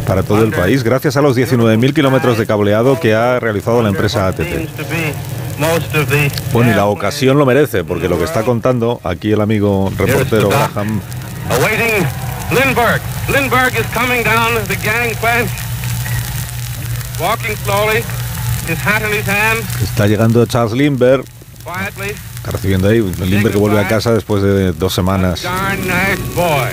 para 0.08 0.24
todo 0.24 0.42
el 0.44 0.52
país 0.52 0.84
gracias 0.84 1.18
a 1.18 1.22
los 1.22 1.36
19.000 1.36 1.94
kilómetros 1.94 2.38
de 2.38 2.46
cableado 2.46 2.98
que 3.00 3.14
ha 3.14 3.42
realizado 3.42 3.82
la 3.84 3.90
empresa 3.90 4.28
ATT. 4.28 4.40
Bueno, 6.53 6.72
y 6.72 6.74
la 6.76 6.86
ocasión 6.86 7.38
lo 7.38 7.46
merece, 7.46 7.84
porque 7.84 8.08
lo 8.08 8.18
que 8.18 8.24
está 8.24 8.44
contando 8.44 9.02
aquí 9.03 9.34
el 9.34 9.42
amigo 9.42 9.92
reportero 9.98 10.48
Graham 10.50 11.02
Lindbergh. 12.53 13.02
Lindbergh 13.30 13.76
is 13.76 13.86
coming 13.94 14.24
down 14.24 14.53
the 14.68 14.76
gangplank, 14.84 15.50
walking 17.19 17.56
slowly, 17.64 18.02
his 18.68 18.78
hat 18.78 19.02
in 19.02 19.12
his 19.12 19.26
hand, 19.26 19.60
está 19.82 20.08
llegando 20.08 20.46
Charles 20.46 20.74
Lindbergh, 20.74 21.26
quietly. 21.64 22.16
está 22.36 22.52
recibiendo 22.52 22.90
ahí 22.90 23.00
Lindbergh 23.02 23.53
que 23.53 23.60
vuelve 23.60 23.80
a 23.80 23.88
casa 23.88 24.14
después 24.14 24.44
de 24.44 24.74
dos 24.74 24.94
semanas. 24.94 25.42
Darn 25.44 25.82
nice 25.88 26.22
boy. 26.36 26.69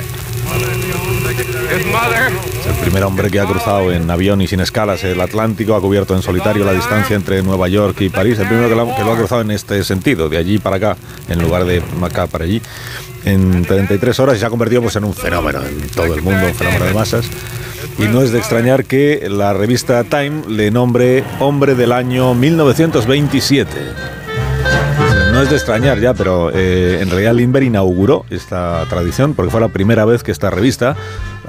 His 1.71 1.87
mother 1.87 2.33
primer 2.81 3.05
hombre 3.05 3.31
que 3.31 3.39
ha 3.41 3.45
cruzado 3.47 3.93
en 3.93 4.11
avión 4.11 4.41
y 4.41 4.47
sin 4.47 4.61
escalas 4.61 5.05
el 5.05 5.21
Atlántico, 5.21 5.75
ha 5.75 5.81
cubierto 5.81 6.15
en 6.17 6.23
solitario 6.23 6.65
la 6.65 6.73
distancia 6.73 7.15
entre 7.17 7.43
Nueva 7.43 7.69
York 7.69 8.01
y 8.01 8.09
París. 8.09 8.39
El 8.39 8.47
primero 8.49 8.69
que 8.69 8.75
lo, 8.75 9.13
ha- 9.13 9.17
cruzado 9.17 9.41
en 9.43 9.51
este 9.51 9.83
sentido, 9.85 10.29
de 10.29 10.37
allí 10.39 10.59
para 10.59 10.77
acá, 10.77 10.97
en 11.29 11.41
lugar 11.43 11.65
de 11.65 11.83
acá 12.03 12.27
para 12.27 12.45
allí, 12.45 12.61
en 13.25 13.65
33 13.65 14.19
horas 14.21 14.37
y 14.37 14.41
se 14.41 14.47
ha 14.47 14.51
convertido 14.51 14.83
pues, 14.83 14.97
en 14.97 15.05
un 15.05 15.15
fenómeno 15.15 15.61
en 15.63 15.89
todo 15.91 16.15
el 16.15 16.23
mundo, 16.23 16.41
un 16.47 16.55
fenómeno 16.55 16.87
de 16.87 16.95
masas. 16.95 17.27
Y 17.99 18.03
no 18.05 18.23
es 18.23 18.31
de 18.33 18.39
extrañar 18.39 18.85
que 18.85 19.27
la 19.31 19.53
revista 19.53 20.03
Time 20.05 20.43
le 20.49 20.71
nombre 20.71 21.23
Hombre 21.39 21.75
del 21.75 21.93
Año 21.93 22.35
1927. 22.35 23.71
No 25.33 25.43
es 25.43 25.51
de 25.51 25.57
extrañar 25.57 25.99
ya, 26.01 26.13
pero 26.15 26.51
eh, 26.53 26.99
en 27.01 27.09
realidad 27.11 27.35
Lindbergh 27.35 27.65
inauguró 27.67 28.25
esta 28.31 28.85
tradición 28.89 29.35
porque 29.35 29.51
fue 29.51 29.61
la 29.61 29.69
primera 29.69 30.05
vez 30.05 30.23
que 30.23 30.33
esta 30.33 30.51
revista, 30.51 30.97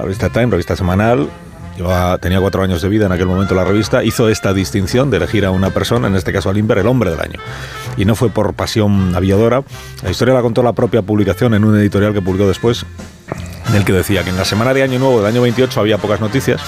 la 0.02 0.06
revista 0.06 0.28
Time, 0.30 0.46
revista 0.46 0.74
semanal, 0.76 1.28
llevaba- 1.76 2.18
tenía 2.18 2.40
cuatro 2.40 2.62
años 2.62 2.82
de 2.82 2.88
vida 2.88 3.06
en 3.06 3.12
aquel 3.12 3.26
momento 3.26 3.54
la 3.54 3.64
revista, 3.64 4.02
hizo 4.02 4.28
esta 4.28 4.52
distinción 4.52 5.10
de 5.10 5.18
elegir 5.18 5.44
a 5.46 5.50
una 5.52 5.70
persona, 5.70 6.08
en 6.08 6.16
este 6.16 6.32
caso 6.32 6.50
a 6.50 6.52
Lindbergh, 6.52 6.80
el 6.80 6.86
hombre 6.88 7.10
del 7.10 7.20
año. 7.20 7.38
Y 7.96 8.04
no 8.04 8.14
fue 8.16 8.28
por 8.30 8.52
pasión 8.54 9.14
aviadora, 9.14 9.62
la 10.02 10.10
historia 10.10 10.34
la 10.34 10.42
contó 10.42 10.62
la 10.64 10.72
propia 10.72 11.02
publicación 11.02 11.54
en 11.54 11.64
un 11.64 11.78
editorial 11.78 12.12
que 12.12 12.20
publicó 12.20 12.48
después, 12.48 12.84
en 13.68 13.76
el 13.76 13.84
que 13.84 13.92
decía 13.92 14.24
que 14.24 14.30
en 14.30 14.36
la 14.36 14.44
semana 14.44 14.74
de 14.74 14.82
Año 14.82 14.98
Nuevo 14.98 15.18
del 15.18 15.26
año 15.26 15.40
28 15.42 15.78
había 15.80 15.98
pocas 15.98 16.20
noticias, 16.20 16.60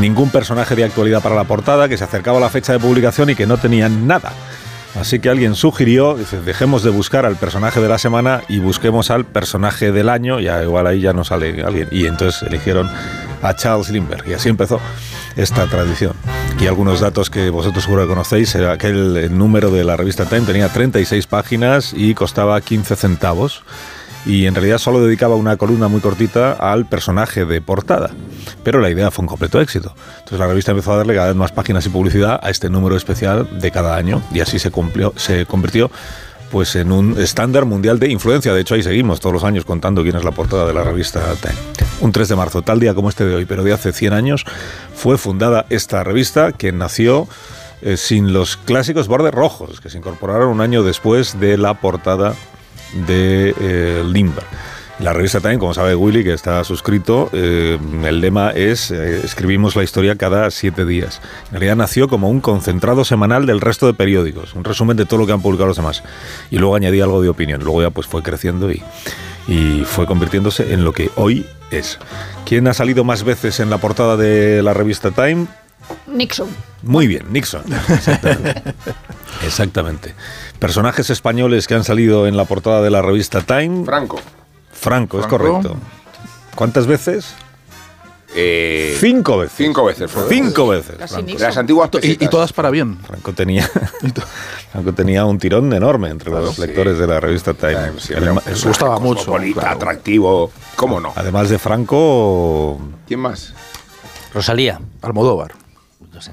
ningún 0.00 0.30
personaje 0.30 0.74
de 0.74 0.82
actualidad 0.84 1.22
para 1.22 1.36
la 1.36 1.44
portada, 1.44 1.88
que 1.88 1.96
se 1.96 2.02
acercaba 2.04 2.38
a 2.38 2.40
la 2.40 2.50
fecha 2.50 2.72
de 2.72 2.80
publicación 2.80 3.30
y 3.30 3.36
que 3.36 3.46
no 3.46 3.56
tenían 3.56 4.06
nada. 4.08 4.32
Así 4.94 5.18
que 5.18 5.28
alguien 5.28 5.56
sugirió, 5.56 6.16
dejemos 6.44 6.84
de 6.84 6.90
buscar 6.90 7.26
al 7.26 7.36
personaje 7.36 7.80
de 7.80 7.88
la 7.88 7.98
semana 7.98 8.42
y 8.48 8.58
busquemos 8.60 9.10
al 9.10 9.24
personaje 9.24 9.90
del 9.90 10.08
año, 10.08 10.38
ya 10.38 10.62
igual 10.62 10.86
ahí 10.86 11.00
ya 11.00 11.12
no 11.12 11.24
sale 11.24 11.62
alguien. 11.62 11.88
Y 11.90 12.06
entonces 12.06 12.42
eligieron 12.42 12.88
a 13.42 13.56
Charles 13.56 13.90
Lindbergh 13.90 14.28
y 14.28 14.34
así 14.34 14.48
empezó 14.48 14.80
esta 15.36 15.66
tradición. 15.66 16.12
Y 16.60 16.68
algunos 16.68 17.00
datos 17.00 17.28
que 17.28 17.50
vosotros 17.50 17.82
seguro 17.82 18.02
que 18.02 18.08
conocéis, 18.08 18.54
era 18.54 18.78
que 18.78 18.86
el, 18.86 19.16
el 19.16 19.36
número 19.36 19.70
de 19.70 19.82
la 19.82 19.96
revista 19.96 20.26
Time 20.26 20.42
tenía 20.42 20.68
36 20.68 21.26
páginas 21.26 21.92
y 21.92 22.14
costaba 22.14 22.60
15 22.60 22.94
centavos 22.94 23.64
y 24.26 24.46
en 24.46 24.54
realidad 24.54 24.78
solo 24.78 25.00
dedicaba 25.00 25.34
una 25.34 25.56
columna 25.56 25.88
muy 25.88 26.00
cortita 26.00 26.52
al 26.52 26.86
personaje 26.86 27.44
de 27.44 27.60
portada. 27.60 28.10
Pero 28.62 28.80
la 28.80 28.90
idea 28.90 29.10
fue 29.10 29.22
un 29.22 29.28
completo 29.28 29.60
éxito. 29.60 29.94
Entonces 30.18 30.38
la 30.38 30.46
revista 30.46 30.70
empezó 30.72 30.92
a 30.92 30.96
darle 30.96 31.14
cada 31.14 31.28
vez 31.28 31.36
más 31.36 31.52
páginas 31.52 31.84
y 31.86 31.90
publicidad 31.90 32.40
a 32.42 32.50
este 32.50 32.70
número 32.70 32.96
especial 32.96 33.60
de 33.60 33.70
cada 33.70 33.96
año 33.96 34.22
y 34.32 34.40
así 34.40 34.58
se, 34.58 34.70
cumplió, 34.70 35.12
se 35.16 35.46
convirtió 35.46 35.90
pues 36.50 36.76
en 36.76 36.92
un 36.92 37.18
estándar 37.18 37.64
mundial 37.64 37.98
de 37.98 38.08
influencia. 38.10 38.54
De 38.54 38.60
hecho, 38.60 38.74
ahí 38.74 38.82
seguimos 38.82 39.20
todos 39.20 39.32
los 39.32 39.44
años 39.44 39.64
contando 39.64 40.02
quién 40.02 40.16
es 40.16 40.24
la 40.24 40.30
portada 40.30 40.66
de 40.66 40.72
la 40.72 40.84
revista 40.84 41.20
Time. 41.40 41.54
Un 42.00 42.12
3 42.12 42.28
de 42.28 42.36
marzo, 42.36 42.62
tal 42.62 42.80
día 42.80 42.94
como 42.94 43.08
este 43.08 43.24
de 43.24 43.34
hoy, 43.34 43.44
pero 43.44 43.64
de 43.64 43.72
hace 43.72 43.92
100 43.92 44.12
años, 44.12 44.44
fue 44.94 45.18
fundada 45.18 45.66
esta 45.68 46.04
revista 46.04 46.52
que 46.52 46.70
nació 46.70 47.28
eh, 47.82 47.96
sin 47.96 48.32
los 48.32 48.56
clásicos 48.56 49.08
bordes 49.08 49.34
rojos, 49.34 49.80
que 49.80 49.90
se 49.90 49.98
incorporaron 49.98 50.48
un 50.48 50.60
año 50.60 50.82
después 50.82 51.40
de 51.40 51.58
la 51.58 51.74
portada 51.74 52.34
de 53.06 53.54
eh, 53.60 54.04
Lindbergh. 54.04 54.46
La 55.00 55.12
revista 55.12 55.40
también, 55.40 55.58
como 55.58 55.74
sabe 55.74 55.96
Willy, 55.96 56.22
que 56.22 56.32
está 56.32 56.62
suscrito, 56.62 57.28
eh, 57.32 57.78
el 58.04 58.20
lema 58.20 58.50
es 58.50 58.92
eh, 58.92 59.22
escribimos 59.24 59.74
la 59.74 59.82
historia 59.82 60.14
cada 60.14 60.48
siete 60.52 60.84
días. 60.84 61.20
En 61.46 61.54
realidad 61.54 61.76
nació 61.76 62.08
como 62.08 62.28
un 62.28 62.40
concentrado 62.40 63.04
semanal 63.04 63.44
del 63.44 63.60
resto 63.60 63.86
de 63.86 63.94
periódicos, 63.94 64.54
un 64.54 64.62
resumen 64.62 64.96
de 64.96 65.04
todo 65.04 65.18
lo 65.18 65.26
que 65.26 65.32
han 65.32 65.42
publicado 65.42 65.66
los 65.66 65.76
demás. 65.76 66.04
Y 66.50 66.58
luego 66.58 66.76
añadí 66.76 67.00
algo 67.00 67.20
de 67.20 67.28
opinión. 67.28 67.64
Luego 67.64 67.82
ya 67.82 67.90
pues 67.90 68.06
fue 68.06 68.22
creciendo 68.22 68.70
y, 68.70 68.82
y 69.48 69.82
fue 69.84 70.06
convirtiéndose 70.06 70.72
en 70.72 70.84
lo 70.84 70.92
que 70.92 71.10
hoy 71.16 71.44
es. 71.72 71.98
¿Quién 72.46 72.68
ha 72.68 72.74
salido 72.74 73.02
más 73.02 73.24
veces 73.24 73.58
en 73.58 73.70
la 73.70 73.78
portada 73.78 74.16
de 74.16 74.62
la 74.62 74.74
revista 74.74 75.10
Time? 75.10 75.48
Nixon. 76.06 76.48
Muy 76.82 77.06
bien, 77.06 77.24
Nixon. 77.32 77.62
Exactamente. 77.90 78.62
Exactamente. 79.44 80.14
Personajes 80.58 81.10
españoles 81.10 81.66
que 81.66 81.74
han 81.74 81.84
salido 81.84 82.26
en 82.26 82.36
la 82.36 82.44
portada 82.44 82.82
de 82.82 82.90
la 82.90 83.02
revista 83.02 83.40
Time. 83.42 83.84
Franco. 83.84 84.20
Franco, 84.72 85.20
es 85.20 85.26
correcto. 85.26 85.76
¿Cuántas 86.54 86.86
veces? 86.86 87.34
Eh, 88.36 88.96
Cinco 89.00 89.38
veces. 89.38 89.54
Cinco 89.56 89.84
veces. 89.84 90.10
fue. 90.10 90.24
Cinco 90.28 90.68
veces. 90.68 90.96
Franco. 90.96 91.22
Las 91.38 91.56
antiguas 91.56 91.88
Y, 92.02 92.16
todas 92.28 92.52
para 92.52 92.70
bien. 92.70 92.98
Franco 93.06 93.32
tenía, 93.32 93.68
Franco 94.72 94.92
tenía 94.92 95.24
un 95.24 95.38
tirón 95.38 95.72
enorme 95.72 96.10
entre 96.10 96.30
los 96.30 96.58
lectores 96.58 96.98
de 96.98 97.06
la 97.06 97.20
revista 97.20 97.54
Time. 97.54 97.92
Además- 98.16 98.46
Les 98.46 98.64
gustaba 98.64 98.98
mucho. 98.98 99.20
Cosmopolita, 99.26 99.70
atractivo. 99.70 100.50
¿Cómo 100.76 100.98
no? 101.00 101.12
Además 101.14 101.48
de 101.48 101.58
Franco. 101.60 102.80
¿Quién 103.06 103.20
más? 103.20 103.54
Rosalía. 104.32 104.80
Almodóvar. 105.00 105.52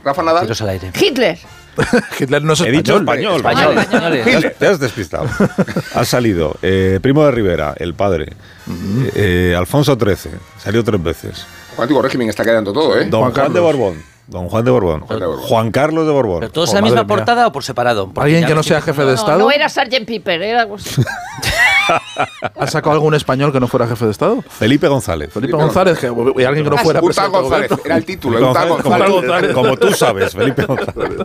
Rafa 0.04 0.24
Nadal. 0.24 0.42
Tiros 0.44 0.62
al 0.62 0.70
aire. 0.70 0.92
Hitler. 1.00 1.38
Hitler 2.20 2.44
no 2.44 2.54
es 2.54 2.62
He 2.62 2.72
dicho 2.72 2.98
español. 2.98 3.38
Español, 3.38 3.78
españoles. 3.78 4.24
Te 4.26 4.36
has- 4.48 4.56
Te 4.58 4.68
has 4.68 4.80
despistado. 4.80 5.28
ha 5.96 6.06
salido 6.06 6.56
eh, 6.62 7.00
Primo 7.02 7.24
de 7.26 7.32
Rivera, 7.32 7.74
el 7.78 7.94
padre. 7.94 8.34
eh, 9.16 9.56
Alfonso 9.58 9.98
XIII, 10.00 10.34
salió 10.58 10.84
tres 10.84 11.02
veces. 11.02 11.46
Antiguo 11.78 12.02
régimen 12.02 12.30
está 12.30 12.44
quedando 12.44 12.74
todo, 12.74 12.98
¿eh? 13.00 13.06
Don 13.06 13.32
Juan, 13.32 13.54
de 13.54 13.60
Borbón. 13.60 14.04
Don 14.28 14.48
Juan 14.50 14.64
de 14.66 14.72
Borbón. 14.72 15.06
de 15.08 15.16
Borbón. 15.26 15.40
Juan 15.42 15.72
Carlos 15.72 16.06
de 16.06 16.12
Borbón. 16.12 16.40
¿Pero 16.42 16.52
todos 16.52 16.70
Oh, 16.70 16.72
en 16.74 16.76
la 16.76 16.82
misma 16.84 17.02
mía. 17.04 17.08
portada 17.08 17.48
o 17.48 17.52
por 17.52 17.64
separado? 17.64 18.12
¿Alguien 18.18 18.46
que 18.46 18.54
no 18.54 18.64
sea 18.64 18.82
jefe 18.82 19.02
de 19.02 19.08
No, 19.08 19.14
Estado? 19.14 19.40
no 19.40 19.52
era 19.52 19.68
Sgt. 19.70 20.06
Piper, 20.06 20.42
era 20.42 20.62
algo 20.62 20.76
así. 20.76 21.02
¿Ha 22.60 22.68
sacado 22.68 22.94
algún 22.94 23.14
español 23.16 23.52
que 23.52 23.60
no 23.60 23.68
fuera 23.68 23.88
jefe 23.88 24.06
de 24.06 24.12
Estado? 24.12 24.42
Felipe 24.48 24.88
González. 24.88 25.32
Felipe 25.34 25.54
González, 25.54 25.98
que, 26.00 26.08
y 26.08 26.44
alguien 26.44 26.64
que 26.66 26.70
no 26.72 26.78
fuera 26.78 27.00
Uta 27.02 27.06
presidente 27.08 27.32
del 27.38 27.42
González. 27.44 27.70
gobierno. 27.70 27.86
Era 27.86 27.98
el 27.98 28.06
título. 28.06 28.52
Uta 28.52 28.66
González, 28.66 29.10
González. 29.10 29.54
como, 29.54 29.68
como 29.70 29.78
tú 29.78 29.94
sabes, 29.94 30.34
Felipe 30.34 30.66
González. 30.66 31.20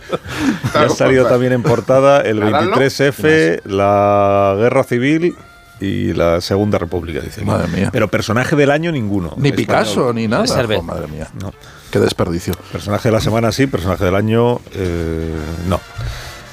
Y 0.75 0.79
ha 0.79 0.89
salido 0.89 1.27
también 1.27 1.53
en 1.53 1.63
portada 1.63 2.21
el 2.23 2.41
¿Nadal, 2.41 2.71
no? 2.71 2.77
23F, 2.77 3.63
la 3.65 4.55
Guerra 4.59 4.85
Civil 4.85 5.35
y 5.81 6.13
la 6.15 6.41
Segunda 6.41 6.79
República, 6.79 7.21
dice. 7.21 7.45
Madre 7.45 7.69
mía. 7.69 7.91
Pero 7.93 8.09
personaje 8.09 8.57
del 8.57 8.71
año 8.71 8.93
ninguno. 8.93 9.35
Ni 9.37 9.49
Español. 9.49 9.57
Picasso, 9.57 10.13
ni 10.13 10.27
nada. 10.27 10.45
Oh, 10.79 10.83
madre 10.83 11.07
mía. 11.09 11.29
No. 11.41 11.53
Qué 11.91 11.99
desperdicio. 12.01 12.55
Personaje 12.73 13.09
de 13.09 13.13
la 13.13 13.21
semana 13.21 13.53
sí, 13.53 13.67
personaje 13.67 14.05
del 14.05 14.15
año 14.15 14.61
eh, 14.75 15.35
no. 15.69 15.81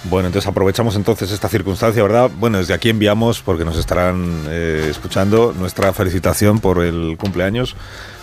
Bueno, 0.05 0.27
entonces 0.27 0.49
aprovechamos 0.49 0.95
entonces 0.95 1.31
esta 1.31 1.47
circunstancia, 1.47 2.03
¿verdad? 2.03 2.29
Bueno, 2.37 2.57
desde 2.57 2.73
aquí 2.73 2.89
enviamos, 2.89 3.41
porque 3.41 3.63
nos 3.63 3.77
estarán 3.77 4.43
eh, 4.49 4.87
escuchando, 4.89 5.53
nuestra 5.57 5.93
felicitación 5.93 6.59
por 6.59 6.83
el 6.83 7.15
cumpleaños 7.17 7.75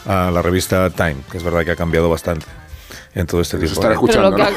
a 0.06 0.30
la 0.30 0.42
revista 0.42 0.90
Time, 0.90 1.16
que 1.30 1.38
es 1.38 1.42
verdad 1.42 1.64
que 1.64 1.70
ha 1.70 1.76
cambiado 1.76 2.10
bastante 2.10 2.59
en 3.14 3.26
todo 3.26 3.40
este 3.40 3.58
tiempo. 3.58 3.74
estará 3.74 3.94
escuchando, 3.94 4.30
¿no? 4.30 4.44
ha- 4.44 4.48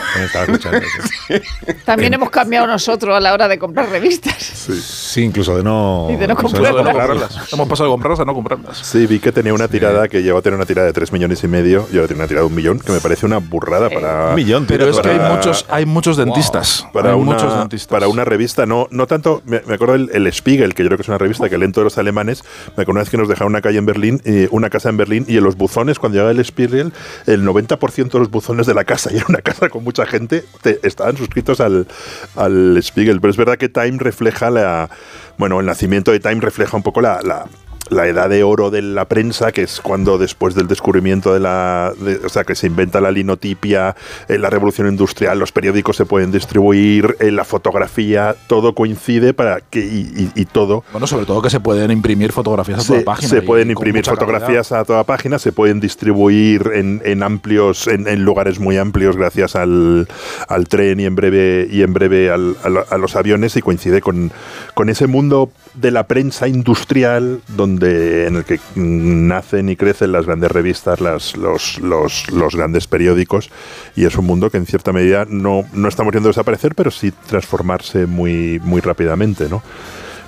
escuchando, 0.44 0.82
sí. 1.28 1.34
También 1.86 2.14
hemos 2.14 2.30
cambiado 2.30 2.68
nosotros 2.68 3.16
a 3.16 3.20
la 3.20 3.34
hora 3.34 3.48
de 3.48 3.58
comprar 3.58 3.90
revistas. 3.90 4.36
Sí, 4.38 5.22
incluso 5.24 5.58
de 5.58 5.64
no, 5.64 6.08
Y 6.12 6.16
de 6.18 6.28
no 6.28 6.36
comprarlas. 6.36 6.86
comprarlas. 6.86 7.54
Hemos 7.54 7.68
pasado 7.68 7.90
de 7.90 7.94
comprarlas 7.94 8.20
a 8.20 8.26
no 8.26 8.34
comprarlas. 8.34 8.78
Sí, 8.78 9.08
vi 9.08 9.20
que 9.20 9.32
tenía 9.32 9.54
una 9.54 9.68
tirada 9.68 10.08
que 10.08 10.22
llegó 10.22 10.38
a 10.38 10.42
tener 10.42 10.56
una 10.58 10.66
tirada 10.66 10.88
de 10.88 10.94
3 10.94 11.12
millones 11.12 11.44
y 11.44 11.48
medio 11.48 11.88
y 11.92 11.96
ahora 11.96 12.08
tiene 12.08 12.22
una 12.22 12.28
tirada 12.28 12.44
de 12.46 12.50
un 12.50 12.56
millón, 12.56 12.80
que 12.80 12.92
me 12.92 13.00
parece 13.00 13.26
una 13.26 13.38
burrada 13.40 13.90
para. 13.90 14.30
Un 14.30 14.36
millón, 14.36 14.66
Pero 14.68 14.88
es 14.88 15.00
que 15.00 15.10
hay 15.10 15.20
muchos, 15.36 15.66
hay 15.70 15.86
muchos 15.86 16.18
dentistas. 16.18 16.88
Para 16.94 17.10
hay 17.12 17.16
una, 17.16 17.34
muchos 17.34 17.58
dentistas. 17.58 17.88
para 17.90 18.08
una 18.08 18.24
revista, 18.24 18.66
no, 18.68 18.88
no 18.92 19.08
tanto, 19.08 19.42
me, 19.46 19.62
me 19.66 19.74
acuerdo 19.76 19.96
el, 19.96 20.12
el 20.14 20.32
Spiegel, 20.32 20.76
que 20.76 20.84
yo 20.84 20.90
creo 20.90 20.98
que 20.98 21.02
es 21.04 21.08
una 21.10 21.18
revista 21.18 21.50
que 21.50 21.58
leen 21.58 21.72
todos 21.72 21.86
los 21.86 21.98
alemanes, 21.98 22.44
me 22.78 22.84
acuerdo 22.84 22.92
una 22.92 23.00
vez 23.02 23.10
que 23.10 23.18
nos 23.18 23.28
dejaron 23.28 23.52
una 23.52 23.62
calle 23.62 23.80
en 23.80 23.86
Berlín, 23.88 24.22
eh, 24.26 24.48
una 24.52 24.70
casa 24.70 24.90
en 24.90 24.98
Berlín, 24.98 25.26
y 25.28 25.38
en 25.38 25.44
los 25.44 25.56
buzones, 25.58 25.98
cuando 25.98 26.18
llegaba 26.18 26.32
el 26.32 26.46
Spiegel, 26.46 26.94
el 27.26 27.44
90% 27.44 28.12
de 28.12 28.20
los 28.20 28.30
buzones 28.30 28.43
de 28.68 28.74
la 28.74 28.84
casa, 28.84 29.10
y 29.14 29.18
era 29.18 29.26
una 29.30 29.42
casa 29.42 29.70
con 29.70 29.84
mucha 29.84 30.06
gente, 30.06 30.44
te- 30.62 30.80
estaban 30.84 31.18
suscritos 31.18 31.60
al, 31.62 31.88
al 32.36 32.78
Spiegel. 32.84 33.20
Pero 33.22 33.32
es 33.32 33.38
verdad 33.38 33.58
que 33.58 33.70
Time 33.70 33.98
refleja 34.00 34.50
la, 34.50 34.90
bueno, 35.38 35.60
el 35.60 35.66
nacimiento 35.66 36.12
de 36.12 36.20
Time 36.20 36.42
refleja 36.42 36.76
un 36.78 36.84
poco 36.84 37.02
la- 37.02 37.48
la 37.90 38.08
edad 38.08 38.30
de 38.30 38.44
oro 38.44 38.72
de 38.72 38.82
la 38.82 39.06
prensa, 39.06 39.52
que 39.52 39.64
es 39.64 39.82
cuando 39.82 40.18
después 40.18 40.56
del 40.56 40.68
descubrimiento 40.68 41.34
de 41.34 41.40
la. 41.40 41.92
de- 42.00 42.22
o 42.26 42.30
sea, 42.30 42.44
que 42.44 42.56
se 42.56 42.68
inventa 42.68 43.02
la 43.02 43.12
linotipia, 43.12 43.96
eh, 44.30 44.38
la 44.38 44.50
revolución 44.50 44.88
industrial, 44.88 45.38
los 45.38 45.52
periódicos 45.52 45.98
se 45.98 46.06
pueden 46.06 46.32
distribuir, 46.32 47.16
eh, 47.20 47.32
la 47.32 47.44
fotografía, 47.44 48.36
todo 48.48 48.74
coincide 48.74 49.34
para 49.34 49.60
que. 49.62 49.80
y, 49.80 50.30
y- 50.36 50.42
y 50.42 50.46
todo. 50.46 50.84
Bueno, 50.92 51.08
sobre 51.08 51.26
todo 51.26 51.42
que 51.42 51.50
se 51.50 51.60
pueden 51.60 51.92
imprimir 51.92 52.32
fotografías 52.32 52.80
a 52.80 52.88
toda 52.88 53.00
Se, 53.00 53.06
página. 53.06 53.30
se 53.30 53.42
pueden 53.42 53.70
imprimir 53.72 54.06
fotografías 54.06 54.72
a 54.72 54.84
toda 54.86 55.04
página, 55.04 55.38
se 55.40 55.52
pueden 55.52 55.80
distribuir 55.80 56.72
en, 56.74 57.02
en 57.06 57.22
amplios, 57.24 57.88
en, 57.88 58.08
en 58.08 58.24
lugares 58.24 58.60
muy 58.60 58.78
amplios 58.78 59.18
gracias 59.18 59.56
al, 59.56 60.08
al 60.48 60.68
tren 60.68 61.00
y 61.00 61.06
en 61.06 61.16
breve 61.16 61.68
y 61.70 61.82
en 61.82 61.94
breve 61.94 62.32
al- 62.32 62.56
a, 62.64 62.70
lo- 62.70 62.86
a 62.90 62.98
los 62.98 63.16
aviones 63.16 63.56
y 63.58 63.62
coincide 63.62 64.02
con, 64.02 64.32
con 64.74 64.90
ese 64.90 65.08
mundo 65.08 65.52
de 65.74 65.92
la 65.92 66.08
prensa 66.08 66.48
industrial 66.48 67.42
donde 67.50 67.73
en 67.82 68.36
el 68.36 68.46
que 68.46 68.60
nacen 68.76 69.70
y 69.70 69.76
crecen 69.76 70.12
las 70.12 70.26
grandes 70.26 70.52
revistas, 70.52 71.02
las, 71.02 71.38
los, 71.38 71.80
los, 71.80 72.30
los 72.32 72.56
grandes 72.56 72.88
periódicos 72.88 73.50
y 73.96 74.06
es 74.06 74.16
un 74.16 74.26
mundo 74.26 74.50
que 74.50 74.58
en 74.58 74.66
cierta 74.66 74.92
medida 74.92 75.26
no, 75.28 75.66
no 75.74 75.88
estamos 75.88 76.12
viendo 76.12 76.30
desaparecer, 76.30 76.76
pero 76.76 76.92
sí 76.92 77.12
transformarse 77.28 78.06
muy, 78.06 78.60
muy 78.64 78.82
rápidamente, 78.82 79.50
¿no? 79.50 79.62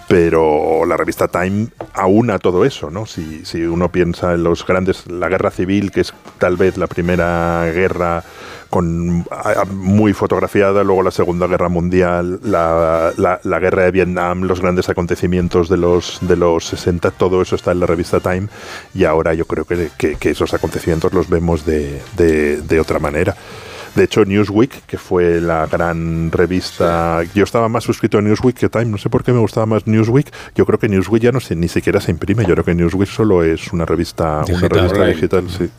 Pero 0.08 0.86
la 0.86 0.98
revista 0.98 1.28
Time 1.28 1.68
aúna 1.94 2.38
todo 2.40 2.64
eso, 2.66 2.90
¿no? 2.92 3.06
Si, 3.06 3.44
si 3.46 3.64
uno 3.64 3.90
piensa 3.92 4.34
en 4.34 4.44
los 4.44 4.66
grandes, 4.66 5.08
la 5.08 5.30
guerra 5.30 5.50
civil, 5.52 5.92
que 5.92 6.02
es 6.02 6.14
tal 6.38 6.58
vez 6.58 6.78
la 6.78 6.88
primera 6.88 7.66
guerra 7.74 8.24
con 8.70 9.26
muy 9.72 10.14
fotografiada, 10.14 10.84
luego 10.84 11.02
la 11.02 11.12
Segunda 11.12 11.48
Guerra 11.48 11.70
Mundial, 11.70 12.40
la, 12.44 13.14
la- 13.16 13.60
guerra 13.60 13.84
de 13.84 13.92
Vietnam, 13.92 14.42
los 14.44 14.60
grandes 14.60 14.90
acontecimientos 14.90 15.70
de 15.70 15.78
los, 15.78 16.18
de 16.22 16.36
los 16.36 16.66
60, 16.66 17.12
todo 17.12 17.42
eso 17.42 17.56
está 17.56 17.72
en 17.72 17.80
la 17.80 17.86
revista 17.86 18.20
Time 18.20 18.48
y 18.94 19.06
ahora 19.06 19.34
yo 19.34 19.46
creo 19.46 19.66
que, 19.66 19.90
que- 19.98 20.16
que 20.16 20.30
esos 20.32 20.54
acontecimientos 20.54 21.14
los 21.14 21.30
vemos 21.30 21.66
de, 21.66 22.02
de- 22.18 22.58
de 22.62 22.80
otra 22.80 23.00
manera. 23.00 23.36
De 23.96 24.04
hecho, 24.04 24.26
Newsweek, 24.26 24.86
que 24.86 24.98
fue 24.98 25.40
la 25.40 25.66
gran 25.68 26.32
revista. 26.32 27.22
Yo 27.34 27.44
estaba 27.46 27.70
más 27.70 27.84
suscrito 27.86 28.18
a 28.18 28.22
Newsweek 28.22 28.58
que 28.58 28.70
Time. 28.70 28.86
No 28.86 28.98
sé 28.98 29.10
por 29.10 29.24
qué 29.24 29.32
me 29.32 29.40
gustaba 29.40 29.66
más 29.66 29.88
Newsweek. 29.88 30.32
Yo 30.56 30.66
creo 30.66 30.78
que 30.80 30.90
Newsweek 30.90 31.24
ya 31.24 31.32
no 31.32 31.40
se, 31.40 31.56
ni 31.56 31.68
siquiera 31.70 32.02
se 32.02 32.12
imprime. 32.12 32.44
Yo 32.46 32.52
creo 32.54 32.66
que 32.66 32.76
Newsweek 32.76 33.10
solo 33.10 33.44
es 33.44 33.72
una 33.72 33.86
revista, 33.86 34.38
una 34.40 34.46
Digital. 34.46 34.70
revista 34.70 34.96
Online. 34.98 35.14
digital. 35.16 35.50
Sí. 35.50 35.70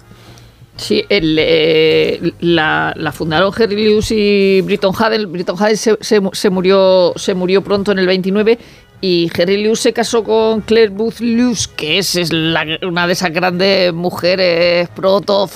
Sí, 0.78 1.02
el, 1.08 1.36
eh, 1.40 2.32
la, 2.40 2.92
la 2.96 3.10
fundaron 3.12 3.50
Jerry 3.50 3.82
Lewis 3.82 4.10
y 4.10 4.60
Britton 4.62 4.92
Hadel. 4.98 5.26
Britton 5.26 5.56
Hadel 5.58 5.78
se, 5.78 5.96
se 6.02 6.20
mu- 6.20 6.34
se 6.34 6.50
murió, 6.50 7.12
se 7.16 7.34
murió 7.34 7.62
pronto 7.62 7.92
en 7.92 7.98
el 7.98 8.06
29 8.06 8.58
y 9.00 9.30
Jerry 9.34 9.62
Lewis 9.62 9.80
se 9.80 9.92
casó 9.92 10.24
con 10.24 10.62
Claire 10.62 10.88
Booth 10.90 11.20
Lewis, 11.20 11.68
que 11.68 11.98
es, 11.98 12.16
es 12.16 12.32
la- 12.32 12.64
una 12.82 13.06
de 13.06 13.12
esas 13.12 13.32
grandes 13.32 13.92
mujeres 13.92 14.88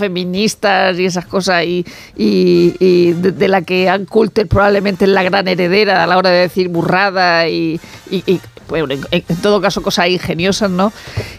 proto-feministas 0.01 0.99
y 0.99 1.07
esas 1.07 1.27
cosas, 1.27 1.65
y, 1.65 1.85
y- 2.17 2.75
y 2.79 3.13
de, 3.13 3.33
de 3.33 3.49
la 3.49 3.63
que 3.63 3.89
Ann 3.89 4.05
Coulter 4.05 4.47
probablemente 4.47 5.05
es 5.05 5.11
la 5.11 5.23
gran 5.23 5.49
heredera 5.49 6.05
a 6.05 6.07
la 6.07 6.19
hora 6.19 6.31
de 6.31 6.41
decir 6.41 6.69
burrada 6.69 7.49
y- 7.49 7.81
y, 8.11 8.41
bueno, 8.69 8.95
en, 8.95 9.03
en 9.11 9.37
todo 9.43 9.61
caso 9.61 9.83
cosas 9.83 10.09
ingeniosas, 10.09 10.71
¿no? 10.71 10.93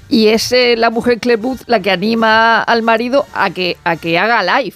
Y 0.10 0.28
es 0.28 0.52
eh, 0.52 0.76
la 0.78 0.90
mujer 0.90 1.20
Claire 1.20 1.42
Booth 1.42 1.62
la 1.68 1.80
que 1.82 1.92
anima 1.92 2.62
al 2.62 2.82
marido 2.84 3.26
a 3.34 3.50
que, 3.52 3.78
a 3.86 3.96
que 3.96 4.18
haga 4.20 4.44
live. 4.44 4.76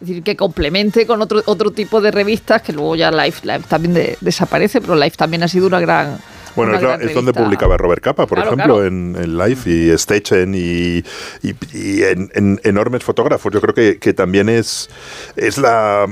Es 0.00 0.08
decir, 0.08 0.22
que 0.24 0.34
complemente 0.34 1.06
con 1.06 1.22
otro, 1.22 1.42
otro 1.46 1.70
tipo 1.70 2.00
de 2.00 2.10
revistas, 2.10 2.60
que 2.62 2.72
luego 2.72 2.96
ya 2.96 3.12
Life, 3.12 3.46
Life 3.46 3.66
también 3.68 3.94
de- 3.94 4.18
desaparece, 4.20 4.80
pero 4.80 4.96
Life 4.96 5.16
también 5.16 5.44
ha 5.44 5.48
sido 5.48 5.68
una 5.68 5.78
gran... 5.78 6.18
Bueno, 6.56 6.74
es, 6.76 6.82
la- 6.82 6.94
es 6.96 7.14
donde 7.14 7.32
publicaba 7.32 7.76
Robert 7.76 8.02
Capa, 8.02 8.26
por 8.26 8.36
Claro, 8.38 8.50
ejemplo, 8.54 8.74
claro. 8.76 8.86
en, 8.86 9.16
en 9.16 9.38
Life 9.38 9.70
y 9.70 9.96
Stachen 9.96 10.54
y, 10.54 11.02
y- 11.42 11.54
y 11.72 12.02
en, 12.02 12.30
en 12.34 12.60
enormes 12.64 13.02
fotógrafos. 13.04 13.52
Yo 13.52 13.60
creo 13.60 13.74
que, 13.74 13.98
que 13.98 14.12
también 14.12 14.48
es, 14.48 14.88
es 15.36 15.58
la. 15.58 16.06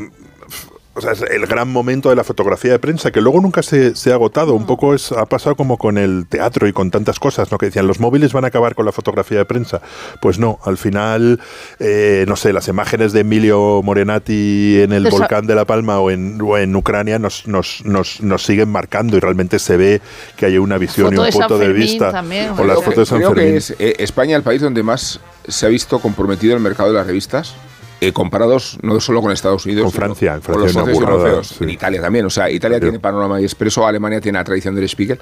O 1.01 1.03
sea, 1.03 1.13
es 1.13 1.23
el 1.23 1.47
gran 1.47 1.73
momento 1.73 2.11
de 2.11 2.17
la 2.17 2.25
fotografía 2.25 2.73
de 2.73 2.79
prensa 2.79 3.11
que 3.11 3.23
luego 3.23 3.41
nunca 3.41 3.63
se, 3.63 3.97
se 3.97 4.13
ha 4.13 4.15
agotado. 4.15 4.53
Un 4.53 4.67
poco 4.67 4.95
es, 4.95 5.13
ha 5.13 5.25
pasado 5.25 5.57
como 5.57 5.79
con 5.79 5.97
el 5.97 6.27
teatro 6.29 6.69
y 6.69 6.75
con 6.75 6.91
tantas 6.91 7.19
cosas, 7.19 7.51
¿no? 7.51 7.57
Que 7.57 7.67
decían, 7.67 7.87
los 7.87 8.01
móviles 8.01 8.35
van 8.35 8.45
a 8.45 8.49
acabar 8.49 8.75
con 8.75 8.85
la 8.85 8.93
fotografía 8.93 9.39
de 9.39 9.47
prensa. 9.47 9.81
Pues 10.21 10.39
no, 10.39 10.59
al 10.63 10.77
final, 10.77 11.41
eh, 11.79 12.27
no 12.29 12.37
sé, 12.37 12.53
las 12.53 12.69
imágenes 12.69 13.13
de 13.15 13.21
Emilio 13.21 13.81
Morenati 13.83 14.81
en 14.83 14.93
el 14.93 15.09
volcán 15.09 15.47
de 15.47 15.55
La 15.55 15.65
Palma 15.65 16.01
o 16.01 16.11
en, 16.11 16.39
o 16.43 16.59
en 16.59 16.77
Ucrania 16.77 17.19
nos, 17.19 17.47
nos, 17.47 17.83
nos, 17.87 18.21
nos 18.21 18.45
siguen 18.45 18.69
marcando 18.69 19.17
y 19.17 19.21
realmente 19.21 19.59
se 19.59 19.79
ve 19.79 20.03
que 20.37 20.45
hay 20.45 20.59
una 20.59 20.77
visión 20.77 21.15
Foto 21.15 21.25
y 21.25 21.27
un 21.29 21.33
punto 21.33 21.59
de 21.59 21.73
vista. 21.73 22.13
también, 22.13 22.51
o 22.59 22.65
las 22.65 22.77
fotos 22.83 22.97
de 22.97 23.07
San 23.07 23.19
Creo 23.19 23.33
que 23.33 23.41
Fermín. 23.41 23.57
es 23.57 23.71
eh, 23.79 23.97
España 23.99 24.37
el 24.37 24.43
país 24.43 24.61
donde 24.61 24.83
más 24.83 25.19
se 25.49 25.65
ha 25.65 25.69
visto 25.71 25.99
comprometido 25.99 26.55
el 26.55 26.61
mercado 26.61 26.91
de 26.91 26.97
las 26.97 27.07
revistas. 27.07 27.55
Eh, 28.01 28.13
comparados 28.13 28.79
no 28.83 28.99
solo 29.01 29.21
con 29.21 29.31
Estados 29.33 29.67
Unidos, 29.67 29.85
Con 29.85 29.93
sino 29.93 30.05
Francia, 30.07 30.35
en 30.35 30.41
con 30.41 30.61
los 30.63 30.73
socios 30.73 30.95
burrada, 30.99 31.15
europeos, 31.17 31.49
sí. 31.49 31.65
en 31.65 31.71
Italia 31.71 32.01
también. 32.01 32.25
O 32.27 32.31
sea, 32.31 32.51
Italia 32.51 32.81
tiene 32.81 32.99
Panorama 32.99 33.41
y 33.41 33.45
Expreso, 33.45 33.87
Alemania 33.87 34.21
tiene 34.21 34.39
la 34.39 34.45
tradición 34.45 34.75
del 34.75 34.89
Spiegel 34.89 35.19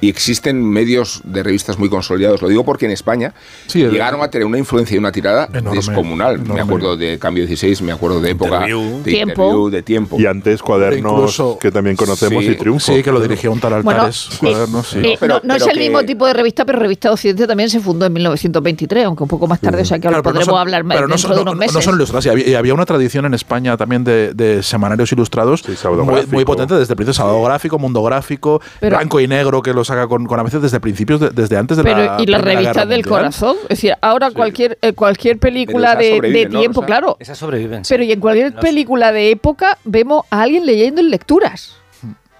y 0.00 0.08
existen 0.08 0.62
medios 0.62 1.20
de 1.24 1.42
revistas 1.42 1.78
muy 1.78 1.88
consolidados. 1.88 2.42
Lo 2.42 2.48
digo 2.48 2.64
porque 2.64 2.86
en 2.86 2.92
España 2.92 3.32
Sí, 3.66 3.82
el- 3.82 3.90
llegaron 3.92 4.22
a 4.22 4.28
tener 4.30 4.46
una 4.46 4.58
influencia 4.58 4.94
y 4.94 4.98
una 4.98 5.12
tirada 5.12 5.48
Enorme, 5.52 5.76
descomunal. 5.78 6.40
Me 6.40 6.60
acuerdo 6.60 6.96
de 6.96 7.18
Cambio 7.18 7.46
16, 7.46 7.82
me 7.82 7.92
acuerdo 7.92 8.20
de 8.20 8.30
época, 8.30 8.56
Interview. 8.68 9.02
de 9.02 9.10
Tiempo. 9.10 9.32
interview, 9.44 9.70
de 9.70 9.82
tiempo. 9.82 10.16
Y 10.20 10.26
antes 10.26 10.62
cuadernos 10.62 11.12
Incluso- 11.12 11.58
que 11.60 11.70
también 11.70 11.96
conocemos 11.96 12.44
Sí, 12.44 12.50
y 12.50 12.56
triunfo. 12.56 12.92
Sí, 12.92 13.02
que 13.02 13.12
lo 13.12 13.20
dirigía 13.20 13.50
un 13.50 13.60
tal 13.60 13.72
Altares. 13.74 14.28
eh, 14.32 14.36
cuadernos, 14.40 14.88
sí. 14.88 14.98
eh, 15.02 15.16
pero- 15.20 15.34
no, 15.34 15.40
no 15.44 15.54
es 15.54 15.62
el 15.66 15.72
que- 15.74 15.78
mismo 15.80 16.02
tipo 16.04 16.26
de 16.26 16.32
revista, 16.32 16.64
pero 16.64 16.78
Revista 16.78 17.08
de 17.08 17.14
Occidente 17.14 17.46
también 17.46 17.70
se 17.70 17.80
fundó 17.80 18.06
en 18.06 18.12
1923, 18.12 19.04
aunque 19.04 19.22
un 19.22 19.28
poco 19.28 19.46
más 19.46 19.60
tarde, 19.60 19.82
o 19.82 19.84
sea 19.84 19.98
que 19.98 20.06
ahora 20.08 20.16
Claro, 20.16 20.22
pero 20.22 20.32
no 20.34 20.38
podremos 20.40 20.54
son- 20.54 20.60
hablar 20.60 20.84
más 20.84 20.96
pero 20.96 21.08
no 21.08 21.14
dentro 21.14 21.28
son, 21.28 21.36
de 21.36 21.42
unos 21.42 21.54
no- 21.54 21.58
meses. 21.60 21.74
no 21.74 21.82
son 21.82 21.98
Y 22.24 22.28
había, 22.28 22.48
y 22.48 22.54
había 22.54 22.74
una 22.74 22.86
tradición 22.86 23.24
en 23.26 23.34
España 23.34 23.76
también 23.76 24.04
de, 24.04 24.32
de 24.34 24.62
semanarios 24.62 25.10
ilustrados 25.12 25.62
Sí, 25.62 25.72
muy, 25.88 26.26
muy 26.26 26.44
potente 26.44 26.74
desde 26.74 26.92
el 26.92 26.96
principio. 26.96 27.14
Sábado 27.14 27.42
gráfico, 27.42 27.78
mundo 27.78 28.02
gráfico, 28.02 28.60
Pero- 28.80 28.96
blanco 28.96 29.20
y 29.20 29.26
negro 29.28 29.62
que 29.62 29.72
lo 29.72 29.84
saca 29.84 30.06
con, 30.06 30.26
con 30.26 30.38
a 30.38 30.42
veces 30.42 30.62
desde 30.62 30.80
principios, 30.80 31.20
de- 31.20 31.30
desde 31.30 31.56
antes 31.56 31.76
de 31.76 31.82
Pero, 31.82 31.96
la. 31.98 32.16
y 32.20 32.26
Guerra 32.26 32.38
revistas 32.42 32.88
del 32.88 32.98
Mundial. 33.00 33.08
corazón. 33.08 33.56
Es 33.64 33.68
decir, 33.68 33.94
ahora 34.00 34.30
cualquier, 34.30 34.78
eh, 34.82 34.92
cualquier 34.92 35.38
película 35.38 35.96
de, 35.96 36.04
de 36.06 36.14
sobreviven, 36.16 36.52
¿no, 36.52 36.58
tiempo, 36.60 36.82
claro. 36.82 37.16
Esas 37.20 37.38
sobreviven. 37.38 37.84
sí. 37.84 37.92
Pero 37.94 38.04
y 38.04 38.12
en 38.12 38.20
cualquier 38.20 38.54
película 38.54 39.12
de 39.12 39.30
época 39.30 39.78
vemos 39.84 40.24
a 40.30 40.42
alguien 40.42 40.64
leyendo 40.66 41.00
en 41.00 41.10
lecturas. 41.10 41.76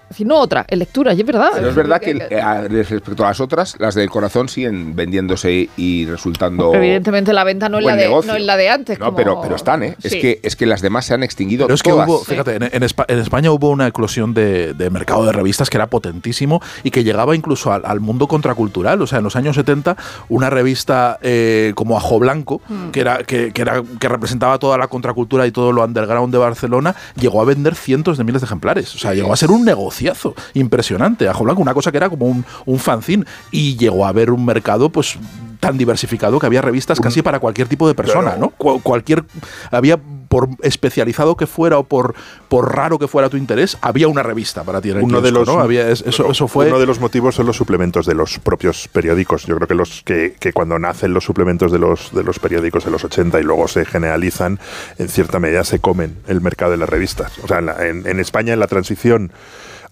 Es 0.07 0.11
decir, 0.11 0.27
no 0.27 0.37
otra, 0.39 0.65
en 0.69 0.79
lecturas, 0.79 1.17
y 1.17 1.19
es 1.21 1.25
verdad. 1.27 1.49
Pero 1.53 1.69
es 1.69 1.75
verdad 1.75 1.99
que 1.99 2.11
eh, 2.11 2.67
respecto 2.69 3.25
a 3.25 3.27
las 3.27 3.39
otras, 3.41 3.75
las 3.77 3.93
del 3.93 4.09
corazón 4.09 4.47
siguen 4.47 4.95
vendiéndose 4.95 5.69
y 5.75 6.05
resultando. 6.05 6.73
Evidentemente 6.73 7.33
la 7.33 7.43
venta 7.43 7.67
no 7.67 7.79
es, 7.79 7.85
la 7.85 7.95
de, 7.95 8.03
negocio. 8.03 8.31
no 8.31 8.37
es 8.37 8.43
la 8.45 8.55
de 8.57 8.69
antes. 8.69 8.99
No, 8.99 9.05
como- 9.07 9.17
pero, 9.17 9.41
pero 9.41 9.55
están, 9.57 9.83
¿eh? 9.83 9.95
Es, 10.01 10.13
que, 10.13 10.39
es 10.43 10.55
que 10.55 10.65
las 10.65 10.81
demás 10.81 11.05
se 11.05 11.13
han 11.13 11.23
extinguido 11.23 11.67
Pero 11.67 11.75
es 11.75 11.83
que 11.83 11.91
hubo, 11.91 12.19
fíjate, 12.23 12.55
en, 12.55 12.63
en 12.63 12.83
Espa- 12.83 13.05
en 13.09 13.19
España 13.19 13.51
hubo 13.51 13.69
una 13.69 13.85
eclosión 13.87 14.33
de, 14.33 14.73
de 14.73 14.89
mercado 14.89 15.25
de 15.25 15.33
revistas 15.33 15.69
que 15.69 15.77
era 15.77 15.87
potentísimo 15.87 16.61
y 16.83 16.91
que 16.91 17.03
llegaba 17.03 17.35
incluso 17.35 17.73
al, 17.73 17.81
al 17.85 17.99
mundo 17.99 18.27
contracultural. 18.27 19.01
O 19.01 19.07
sea, 19.07 19.17
en 19.17 19.25
los 19.25 19.35
años 19.35 19.55
70, 19.57 19.97
una 20.29 20.49
revista 20.49 21.19
eh, 21.21 21.73
como 21.75 21.97
Ajo 21.97 22.17
Blanco, 22.19 22.61
Hmm. 22.69 22.91
que, 22.91 22.99
era, 23.01 23.23
que, 23.23 23.51
que 23.51 23.61
era, 23.61 23.81
que 23.99 24.07
representaba 24.09 24.57
toda 24.57 24.77
la 24.77 24.87
contracultura 24.87 25.45
y 25.47 25.51
todo 25.51 25.71
lo 25.71 25.83
underground 25.83 26.31
de 26.33 26.37
Barcelona, 26.39 26.95
llegó 27.19 27.41
a 27.41 27.45
vender 27.45 27.75
cientos 27.75 28.17
de 28.17 28.23
miles 28.23 28.41
de 28.41 28.45
ejemplares. 28.45 28.93
O 28.95 28.97
sea, 28.99 29.13
llegó 29.13 29.33
a 29.33 29.37
ser 29.37 29.51
un 29.51 29.65
negociazo 29.97 30.35
impresionante. 30.53 31.27
Ajo 31.27 31.43
Blanco, 31.43 31.61
una 31.61 31.73
cosa 31.73 31.91
que 31.91 31.97
era 31.97 32.09
como 32.09 32.25
un, 32.27 32.45
un 32.65 32.79
fanzine. 32.79 33.25
Y 33.51 33.77
llegó 33.77 34.05
a 34.05 34.09
haber 34.09 34.31
un 34.31 34.45
mercado, 34.45 34.89
pues 34.89 35.17
tan 35.59 35.77
diversificado 35.77 36.37
que 36.39 36.45
había 36.45 36.61
revistas 36.61 36.99
casi 36.99 37.23
para 37.23 37.39
cualquier 37.39 37.67
tipo 37.67 37.87
de 37.87 37.95
persona, 37.95 38.33
Claro. 38.33 38.39
¿no? 38.39 38.49
Cual- 38.51 38.79
cualquier 38.83 39.23
había 39.71 39.97
por 40.27 40.49
especializado 40.61 41.35
que 41.35 41.47
fuera 41.47 41.79
o 41.79 41.83
por, 41.83 42.13
por 42.47 42.75
raro 42.75 42.99
que 42.99 43.07
fuera 43.07 43.27
tu 43.29 43.37
interés, 43.37 43.75
había 43.81 44.07
una 44.07 44.21
revista 44.21 44.63
para 44.63 44.81
ti 44.81 44.91
en 44.91 44.97
el 44.97 45.03
uno 45.03 45.19
de 45.21 45.31
los 45.31 45.47
¿no? 45.47 45.59
Había- 45.59 45.89
es- 45.89 46.03
eso, 46.05 46.29
eso 46.29 46.47
fue... 46.47 46.67
uno 46.67 46.79
de 46.79 46.85
los 46.85 46.99
motivos 46.99 47.33
son 47.33 47.47
los 47.47 47.55
suplementos 47.57 48.05
de 48.05 48.13
los 48.13 48.37
propios 48.39 48.87
periódicos 48.89 49.45
yo 49.47 49.55
creo 49.55 49.67
que 49.67 49.73
los 49.73 50.03
que, 50.03 50.35
que 50.39 50.53
cuando 50.53 50.77
nacen 50.77 51.13
los 51.13 51.23
suplementos 51.23 51.71
de 51.71 51.79
los 51.79 52.13
de 52.13 52.23
los 52.23 52.37
periódicos 52.39 52.85
en 52.85 52.91
los 52.91 53.03
80 53.05 53.39
y 53.39 53.43
luego 53.43 53.67
se 53.69 53.83
generalizan 53.85 54.59
en 54.99 55.07
cierta 55.07 55.39
medida 55.39 55.63
se 55.63 55.79
comen 55.79 56.17
el 56.27 56.41
mercado 56.41 56.71
de 56.71 56.77
las 56.77 56.89
revistas 56.89 57.31
o 57.43 57.47
sea 57.47 57.59
en, 57.59 57.65
la- 57.67 57.87
en- 57.87 58.05
en 58.05 58.19
España 58.19 58.53
en 58.53 58.59
la 58.59 58.67
transición 58.67 59.31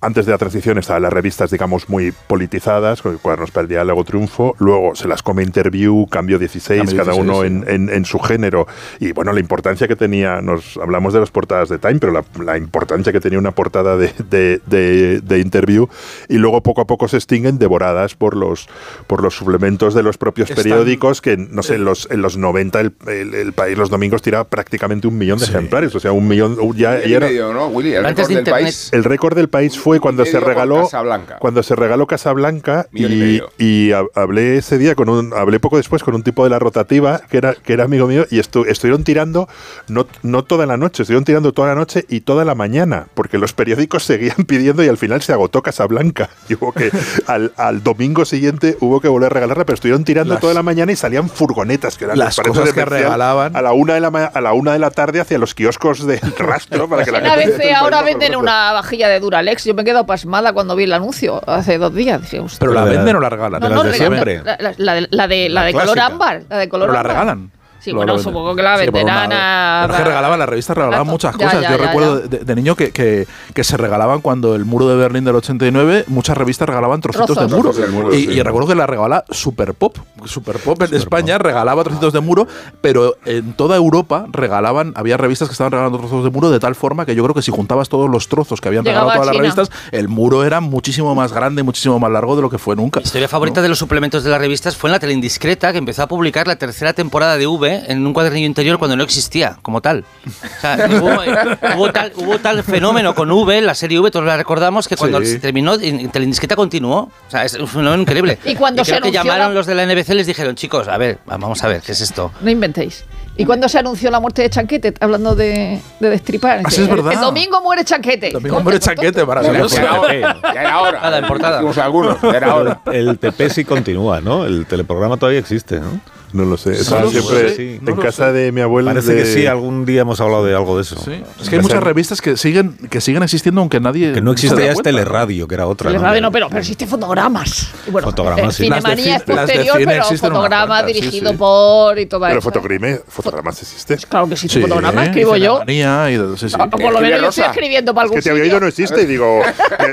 antes 0.01 0.25
de 0.25 0.31
la 0.31 0.37
transición 0.37 0.77
estaban 0.77 1.01
las 1.03 1.11
revistas, 1.13 1.49
digamos, 1.51 1.89
muy 1.89 2.11
politizadas, 2.27 3.01
con 3.01 3.17
cuadernos 3.17 3.51
para 3.51 3.63
el 3.63 3.69
diálogo 3.69 4.03
triunfo. 4.03 4.55
Luego 4.59 4.95
se 4.95 5.07
las 5.07 5.23
come 5.23 5.43
Interview, 5.43 6.05
Cambio 6.07 6.37
16, 6.39 6.79
Cambio 6.81 6.97
cada 6.97 7.11
16, 7.13 7.23
uno 7.29 7.41
sí. 7.41 7.47
en, 7.47 7.69
en- 7.89 7.89
en 7.95 8.05
su 8.05 8.19
género. 8.19 8.67
Y 8.99 9.11
bueno, 9.13 9.31
la 9.33 9.39
importancia 9.39 9.87
que 9.87 9.95
tenía, 9.95 10.41
nos 10.41 10.77
hablamos 10.77 11.13
de 11.13 11.19
las 11.21 11.31
portadas 11.31 11.69
de 11.69 11.79
Time, 11.79 11.95
pero 11.99 12.11
la, 12.13 12.23
la 12.43 12.57
importancia 12.57 13.11
que 13.11 13.19
tenía 13.19 13.39
una 13.39 13.51
portada 13.51 13.97
de, 13.97 14.13
de- 14.29 14.61
de- 14.65 15.21
de 15.21 15.39
Interview. 15.39 15.87
Y 16.29 16.37
luego 16.37 16.61
poco 16.61 16.81
a 16.81 16.85
poco 16.87 17.07
se 17.07 17.17
extinguen 17.17 17.57
devoradas 17.57 18.15
por 18.15 18.35
los, 18.35 18.67
por 19.07 19.21
los 19.23 19.35
suplementos 19.35 19.93
de 19.93 20.03
los 20.03 20.17
propios 20.17 20.49
Están- 20.49 20.63
periódicos, 20.63 21.21
que 21.21 21.37
no 21.37 21.63
sé, 21.63 21.75
en 21.75 21.85
los, 21.85 22.07
en 22.11 22.21
los 22.21 22.37
90 22.37 22.79
el, 22.81 22.93
el- 23.07 23.33
el 23.33 23.53
país 23.53 23.77
los 23.77 23.89
domingos 23.89 24.21
tiraba 24.21 24.43
prácticamente 24.45 25.07
un 25.07 25.17
millón 25.17 25.39
de 25.39 25.45
ejemplares. 25.45 25.95
O 25.95 25.99
sea, 25.99 26.11
un 26.11 26.27
millón. 26.27 26.55
Ya, 26.75 26.91
Millón 26.91 27.01
y 27.05 27.09
ya 27.09 27.17
era- 27.17 27.27
medio, 27.27 27.53
¿no, 27.53 27.67
Willy? 27.67 27.93
El 27.93 28.03
récord 28.05 28.27
de 28.29 28.35
del 28.35 28.43
país. 28.45 28.89
el 28.91 29.03
récord 29.03 29.35
del 29.35 29.49
país 29.49 29.77
fue 29.85 29.99
cuando 29.99 30.25
se 30.25 30.39
regaló 30.39 30.81
Casablanca. 30.85 31.37
cuando 31.37 31.61
se 31.61 31.75
regaló 31.75 32.07
Casablanca 32.07 32.87
y 32.91 33.39
y, 33.59 33.91
hablé 34.15 34.57
ese 34.57 34.79
día 34.79 34.95
con 34.95 35.09
un 35.09 35.31
hablé 35.33 35.59
poco 35.59 35.77
después 35.77 36.01
con 36.03 36.15
un 36.15 36.23
tipo 36.23 36.43
de 36.43 36.49
la 36.49 36.57
rotativa 36.57 37.21
que 37.29 37.37
era 37.37 37.53
que 37.53 37.73
era 37.73 37.83
amigo 37.83 38.07
mío 38.07 38.25
y 38.31 38.39
estu- 38.39 38.65
estuvieron 38.67 39.03
tirando 39.03 39.47
no, 39.87 40.07
no 40.23 40.43
toda 40.43 40.65
la 40.65 40.75
noche, 40.75 41.03
estuvieron 41.03 41.23
tirando 41.23 41.53
toda 41.53 41.67
la 41.67 41.75
noche 41.75 42.03
y 42.09 42.21
toda 42.21 42.45
la 42.45 42.55
mañana 42.55 43.05
porque 43.13 43.37
los 43.37 43.53
periódicos 43.53 44.03
seguían 44.11 44.37
pidiendo 44.47 44.83
y 44.83 44.87
al 44.87 44.97
final 44.97 45.21
se 45.21 45.33
agotó 45.33 45.61
Casablanca 45.61 46.29
y 46.49 46.55
hubo 46.55 46.71
que 46.73 46.89
al, 47.27 47.53
al 47.55 47.83
domingo 47.83 48.25
siguiente 48.25 48.77
hubo 48.79 48.99
que 49.01 49.07
volver 49.07 49.27
a 49.27 49.33
regalarla 49.35 49.65
pero 49.65 49.75
estuvieron 49.75 50.03
tirando 50.03 50.33
Las- 50.33 50.41
toda 50.41 50.55
la 50.55 50.63
mañana 50.63 50.91
y 50.91 50.95
salían 50.95 51.29
furgonetas 51.29 51.97
que 51.97 52.05
eran 52.05 52.17
Las 52.17 52.37
cosas 52.37 52.73
que 52.73 52.85
regalaban. 52.85 53.55
a 53.55 53.61
la 53.61 53.73
una 53.73 53.93
de 53.93 53.99
la 53.99 54.09
ma- 54.09 54.25
a 54.33 54.41
la 54.41 54.53
una 54.53 54.73
de 54.73 54.79
la 54.79 54.89
tarde 54.89 55.19
hacia 55.19 55.37
los 55.37 55.53
kioscos 55.53 56.07
del 56.07 56.19
rastro 56.39 56.89
para 56.89 57.03
que 57.05 57.11
la 57.11 57.19
En 57.19 57.25
gente 57.39 57.69
ABC 57.69 57.75
ahora 57.75 58.01
venden 58.01 58.35
una 58.35 58.71
vajilla 58.71 59.09
de 59.09 59.19
Duralex. 59.19 59.65
Yo 59.65 59.74
me 59.75 59.81
he 59.83 59.85
quedado 59.85 60.05
pasmada 60.05 60.53
cuando 60.53 60.75
vi 60.75 60.85
el 60.85 60.93
anuncio 60.93 61.41
hace 61.47 61.77
dos 61.77 61.93
días. 61.93 62.21
Dije. 62.21 62.41
Pero 62.59 62.73
la 62.73 62.83
venden 62.85 63.15
o 63.15 63.19
la 63.19 63.29
regalan. 63.29 63.61
No, 63.61 63.69
las 63.69 63.83
de 63.83 63.91
regala- 63.91 63.97
siempre. 63.97 64.41
La, 64.43 64.57
la- 64.59 64.73
la 64.77 64.93
de, 64.95 65.07
la 65.11 65.27
de, 65.27 65.49
la 65.49 65.61
La 65.61 65.67
de 65.67 65.73
color 65.73 65.99
ámbar. 65.99 66.41
La 66.49 66.57
de 66.57 66.69
color 66.69 66.87
Pero 66.87 66.93
la 66.93 66.99
ámbar. 67.01 67.13
regalan. 67.15 67.51
Sí, 67.85 67.91
Lo- 67.91 67.97
bueno, 67.97 68.13
lo 68.13 68.19
supongo 68.19 68.55
que 68.55 68.63
la 68.63 68.77
Sí, 68.79 68.85
por 68.85 68.93
venderán 68.95 69.27
una- 69.27 69.83
a. 69.83 69.85
Pero 69.85 69.93
es 69.93 69.99
que 69.99 70.05
regalaban, 70.07 70.39
las 70.39 70.49
revistas 70.49 70.75
regalaban 70.75 71.07
muchas 71.07 71.35
cosas. 71.35 71.61
ya, 71.61 71.71
Yo 71.71 71.77
ya, 71.77 71.85
recuerdo 71.85 72.21
ya. 72.21 72.27
De, 72.27 72.37
de 72.39 72.55
niño 72.55 72.75
que, 72.75 72.91
que, 72.91 73.27
que 73.53 73.63
se 73.63 73.77
regalaban 73.77 74.21
cuando 74.21 74.55
el 74.55 74.65
muro 74.65 74.87
de 74.87 74.95
Berlín 74.95 75.23
del 75.23 75.35
89, 75.35 76.05
muchas 76.07 76.35
revistas 76.37 76.67
regalaban 76.67 76.99
trocitos 77.01 77.27
Trozos. 77.27 77.43
de 77.51 77.55
muro. 77.55 77.69
Trozos 77.69 77.81
del 77.83 77.91
muro, 77.91 78.13
y, 78.15 78.25
sí. 78.25 78.31
y 78.31 78.41
recuerdo 78.41 78.67
que 78.69 78.75
la 78.75 78.87
regalaba 78.87 79.23
Super 79.29 79.73
Pop. 79.75 79.97
Super 80.25 80.57
Pop 80.57 80.81
en 80.81 80.95
España 80.95 81.37
regalaba 81.37 81.83
trocitos 81.83 82.11
de 82.11 82.19
muro, 82.21 82.47
pero 82.81 83.17
en 83.25 83.53
toda 83.53 83.75
Europa 83.75 84.25
regalaban, 84.31 84.91
había 84.95 85.17
revistas 85.17 85.47
que 85.47 85.51
estaban 85.53 85.71
regalando 85.71 85.99
trozos 85.99 86.23
de 86.23 86.31
muro 86.31 86.49
de 86.49 86.59
tal 86.59 86.73
forma 86.73 87.05
que 87.05 87.13
yo 87.15 87.23
creo 87.23 87.35
que 87.35 87.41
si 87.43 87.51
juntabas 87.51 87.87
todos 87.87 88.09
los 88.09 88.27
trozos 88.27 88.59
que 88.61 88.67
habían 88.69 88.83
Llegaba 88.83 89.13
regalado 89.13 89.21
todas 89.21 89.35
las 89.35 89.41
revistas, 89.61 89.89
el 89.91 90.07
muro 90.07 90.43
era 90.43 90.59
muchísimo 90.59 91.13
más 91.13 91.31
grande, 91.33 91.61
muchísimo 91.61 91.99
más 91.99 92.11
largo 92.11 92.35
de 92.35 92.41
lo 92.41 92.49
que 92.49 92.57
fue 92.57 92.75
nunca. 92.75 92.99
Mi 92.99 93.03
historia 93.05 93.27
favorita 93.27 93.61
de 93.61 93.69
los 93.69 93.77
suplementos 93.77 94.23
de 94.23 94.31
las 94.31 94.39
revistas 94.39 94.75
fue 94.75 94.89
en 94.89 94.93
la 94.93 94.99
tele 94.99 95.13
indiscreta, 95.13 95.71
que 95.71 95.77
empezó 95.77 96.01
a 96.01 96.07
publicar 96.07 96.47
la 96.47 96.55
tercera 96.55 96.93
temporada 96.93 97.37
de 97.37 97.45
V 97.45 97.74
en 97.87 98.05
un 98.05 98.13
cuadernillo 98.13 98.45
interior 98.47 98.77
cuando 98.79 98.95
no 98.95 99.03
existía, 99.03 99.57
como 99.61 99.81
tal. 99.81 100.03
O 100.25 100.61
sea, 100.61 100.87
hubo, 101.01 101.75
hubo 101.77 101.91
tal, 101.91 102.13
hubo 102.15 102.39
tal 102.39 102.63
fenómeno 102.63 103.13
con 103.15 103.31
V, 103.31 103.61
la 103.61 103.75
serie 103.75 103.99
V, 103.99 104.11
todos 104.11 104.25
la 104.25 104.37
recordamos, 104.37 104.87
que 104.87 104.95
cuando 104.97 105.19
Sí. 105.21 105.27
se 105.27 105.39
terminó, 105.39 105.75
en, 105.75 105.99
en 105.99 106.09
tele 106.09 106.25
indiscreta 106.25 106.55
continuó. 106.55 107.09
O 107.27 107.31
sea, 107.31 107.43
es 107.45 107.53
un 107.55 107.67
fenómeno 107.67 108.01
increíble. 108.01 108.37
Y 108.45 108.55
cuando 108.55 108.83
se 108.85 108.91
creo 108.91 109.01
que 109.01 109.07
anunció 109.09 109.23
llamaron 109.23 109.53
la- 109.53 109.59
los 109.59 109.65
de 109.67 109.75
la 109.75 109.83
NBC 109.85 110.09
y 110.09 110.13
les 110.15 110.27
dijeron, 110.27 110.55
chicos, 110.55 110.87
a 110.87 110.97
ver, 110.97 111.19
vamos 111.25 111.63
a 111.63 111.67
ver, 111.67 111.81
¿qué 111.81 111.91
es 111.93 112.01
esto? 112.01 112.31
No 112.41 112.49
inventéis. 112.49 113.05
¿Y 113.37 113.43
cuando 113.43 113.67
se 113.67 113.77
anunció 113.79 114.09
la 114.11 114.21
muerte 114.21 114.43
de 114.43 114.49
Chanquete? 114.49 114.93
Hablando 115.01 115.35
de, 115.35 115.81
de 115.99 116.09
destripar. 116.09 116.61
Ah, 116.63 116.69
sí, 116.71 116.83
es 116.83 116.87
El- 116.87 116.95
verdad. 116.95 117.11
El 117.13 117.19
domingo 117.19 117.61
muere 117.61 117.83
Chanquete. 117.83 118.31
Domingo 118.31 118.61
muere 118.61 118.79
Chanquete, 118.79 119.25
maravilloso. 119.25 119.75
Ya 119.75 119.81
era 119.81 119.99
hora. 119.99 120.37
Ya 120.53 120.61
era 120.61 120.79
hora. 120.81 121.01
Nada, 121.01 121.17
en 121.17 121.27
portada. 121.27 121.59
Algunos, 121.83 122.21
ya 122.21 122.29
era 122.31 122.55
hora. 122.55 122.79
El 122.93 123.19
TP 123.19 123.49
sí 123.49 123.65
continúa, 123.65 124.21
¿no? 124.21 124.45
El 124.45 124.65
teleprograma 124.65 125.17
todavía 125.17 125.39
existe, 125.41 125.81
¿no? 125.81 125.99
No 126.35 126.43
lo 126.45 126.57
sé. 126.57 126.71
No 126.71 126.75
Estaba 126.75 127.01
lo 127.03 127.11
siempre 127.11 127.49
sé, 127.49 127.55
sí, 127.55 127.79
no 127.81 127.91
en 127.91 127.97
lo 127.97 128.01
casa 128.03 128.25
sé. 128.27 128.33
de 128.33 128.51
mi 128.51 128.59
abuelo. 128.61 128.89
Parece 128.89 129.13
de- 129.13 129.23
que 129.23 129.25
sí, 129.25 129.45
algún 129.47 129.85
día 129.85 130.01
hemos 130.01 130.19
hablado 130.19 130.43
de 130.45 130.53
algo 130.53 130.75
de 130.75 130.81
eso. 130.81 130.97
Sí. 130.97 131.23
Es 131.41 131.49
que 131.49 131.55
hay 131.55 131.61
muchas 131.61 131.81
revistas 131.81 132.21
que 132.21 132.35
siguen, 132.35 132.75
que 132.89 132.99
siguen 132.99 133.23
existiendo 133.23 133.61
aunque 133.61 133.79
nadie. 133.79 134.11
Que 134.11 134.21
no 134.21 134.31
existe 134.33 134.65
ya. 134.65 134.73
Teleradio, 134.75 135.47
que 135.47 135.55
era 135.55 135.65
otra. 135.65 135.89
El 135.89 136.01
¿no? 136.01 136.21
no, 136.21 136.31
pero, 136.31 136.47
pero 136.49 136.59
existe 136.59 136.85
fotogramas. 136.87 137.69
Y 137.87 137.91
Bueno, 137.91 138.07
Fotogramas, 138.09 138.53
eh, 138.53 138.57
sí. 138.57 138.63
Cinemanía 138.63 138.83
Las 138.85 138.97
de 138.97 139.03
es 139.15 139.23
cine- 139.25 139.35
las 139.35 139.47
de 139.47 139.53
posterior, 139.55 139.77
pero 139.87 140.03
fotograma 140.17 140.83
dirigido 140.83 141.31
sí. 141.31 141.37
por 141.37 141.97
y 141.99 142.05
toda 142.05 142.27
Pero 142.27 142.39
esa- 142.39 142.43
fotocrime, 142.43 142.99
fotogramas 143.07 143.61
existe. 143.61 143.97
Claro 144.07 144.27
que 144.27 144.33
existe 144.33 144.57
Sí, 144.59 144.61
fotograma, 144.61 145.03
¿eh? 145.03 145.07
escribo 145.07 145.37
yo. 145.37 145.61
Y 145.67 145.77
de- 145.77 146.37
sí, 146.37 146.49
sí. 146.49 146.55
Ah, 146.59 146.69
Por 146.69 146.81
lo 146.93 146.99
menos 146.99 147.21
yo 147.21 147.29
estoy 147.29 147.43
escribiendo 147.45 147.93
para 147.93 148.03
algún 148.03 148.17
que 148.17 148.21
te 148.23 148.29
había 148.29 148.43
sitio. 148.43 148.55
oído 148.57 148.59
no 148.61 148.67
existe 148.67 149.01
y 149.01 149.05
digo, 149.05 149.39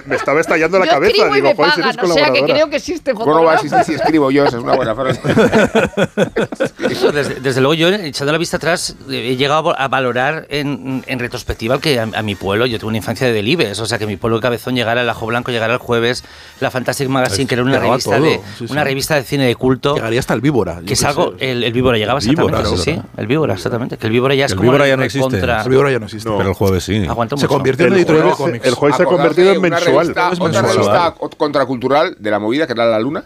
me, 0.07 0.17
estaba 0.17 0.41
estallando 0.41 0.78
la 0.81 0.87
cabeza. 0.89 1.12
escribo 1.17 1.35
Digo, 1.35 1.53
o 1.57 2.07
sea 2.15 2.33
que 2.33 2.42
creo 2.42 2.69
que 2.69 2.76
existe 2.76 3.15
¿Cómo 3.15 3.33
no 3.35 3.44
va 3.44 3.53
a 3.53 3.55
existir 3.55 3.85
si 3.85 3.94
escribo 3.94 4.31
yo? 4.31 4.44
Esa 4.44 4.57
es 4.58 4.62
una 4.62 4.75
buena 4.75 4.94
frase. 4.94 5.21
Eso, 6.90 7.12
desde, 7.12 7.34
desde 7.40 7.60
luego 7.60 7.74
yo, 7.74 7.88
echando 7.88 8.32
la 8.32 8.38
vista 8.38 8.56
atrás, 8.56 8.97
he 9.10 9.36
llegado 9.36 9.78
a 9.78 9.88
valorar 9.88 10.47
en, 10.48 11.02
en 11.06 11.18
retrospectiva 11.18 11.81
que 11.81 11.98
a, 12.00 12.04
a 12.15 12.22
mi 12.22 12.34
pueblo, 12.34 12.66
yo 12.66 12.78
tuve 12.78 12.88
una 12.88 12.97
infancia 12.98 13.26
de 13.26 13.32
delibes, 13.32 13.78
o 13.81 13.86
sea, 13.86 13.98
que 13.98 14.06
mi 14.06 14.16
pueblo 14.16 14.40
Cabezón 14.40 14.74
llegara 14.74 15.02
al 15.02 15.08
Ajo 15.08 15.26
Blanco, 15.26 15.50
llegara 15.50 15.74
el 15.74 15.78
jueves, 15.78 16.24
la 16.60 16.70
Fantastic 16.70 17.08
Magazine, 17.08 17.42
Es- 17.42 17.48
que 17.48 17.54
era 17.54 17.62
una 17.65 17.78
revista, 17.78 18.16
todo, 18.16 18.24
de, 18.24 18.40
sí, 18.58 18.66
sí. 18.66 18.72
una 18.72 18.84
revista 18.84 19.15
de 19.16 19.22
cine 19.24 19.47
de 19.47 19.54
culto, 19.56 19.94
Llegaría 19.94 20.20
hasta 20.20 20.34
el 20.34 20.40
víbora. 20.40 20.81
que 20.86 20.94
es 20.94 21.04
algo, 21.04 21.34
el, 21.38 21.65
el 21.65 21.72
víbora 21.72 21.98
llegaba 21.98 22.20
El 22.20 22.28
víbora, 22.28 22.60
exactamente, 22.60 22.84
sí, 22.84 23.00
sí, 23.00 23.02
el 23.16 23.26
víbora, 23.26 23.54
exactamente, 23.54 23.97
que 23.98 24.06
el 24.06 24.12
víbora 24.12 24.34
ya 24.34 24.47
es 24.47 24.52
El 24.52 24.58
como 24.58 24.70
víbora 24.70 24.88
ya 24.88 24.97
no 24.97 25.02
existe. 25.04 25.28
recontra- 25.28 25.62
El 25.65 25.68
víbora 25.70 25.90
ya 25.90 25.98
no 25.98 26.06
existe. 26.06 26.31
Pero 26.36 26.48
el 26.48 26.54
jueves 26.54 26.84
sí. 26.84 27.04
Aguanta 27.06 27.36
Se 27.36 27.44
mucho. 27.44 27.54
convirtió 27.54 27.86
en 27.86 27.92
editorial 27.94 28.26
de 28.28 28.32
cómics. 28.32 28.66
el 28.66 28.74
jueves 28.74 28.97
se 28.97 29.02
ha 29.02 29.04
Acordaos 29.04 29.28
convertido 29.28 29.48
de 29.50 29.54
en 29.56 29.62
mensual. 29.62 30.06
revista- 30.06 30.31
Es 30.32 30.40
otra 30.40 30.62
revista 30.62 31.15
contracultural 31.36 32.16
de 32.18 32.31
la 32.31 32.38
movida, 32.38 32.66
que 32.66 32.72
era 32.72 32.86
La 32.86 32.98
Luna, 32.98 33.24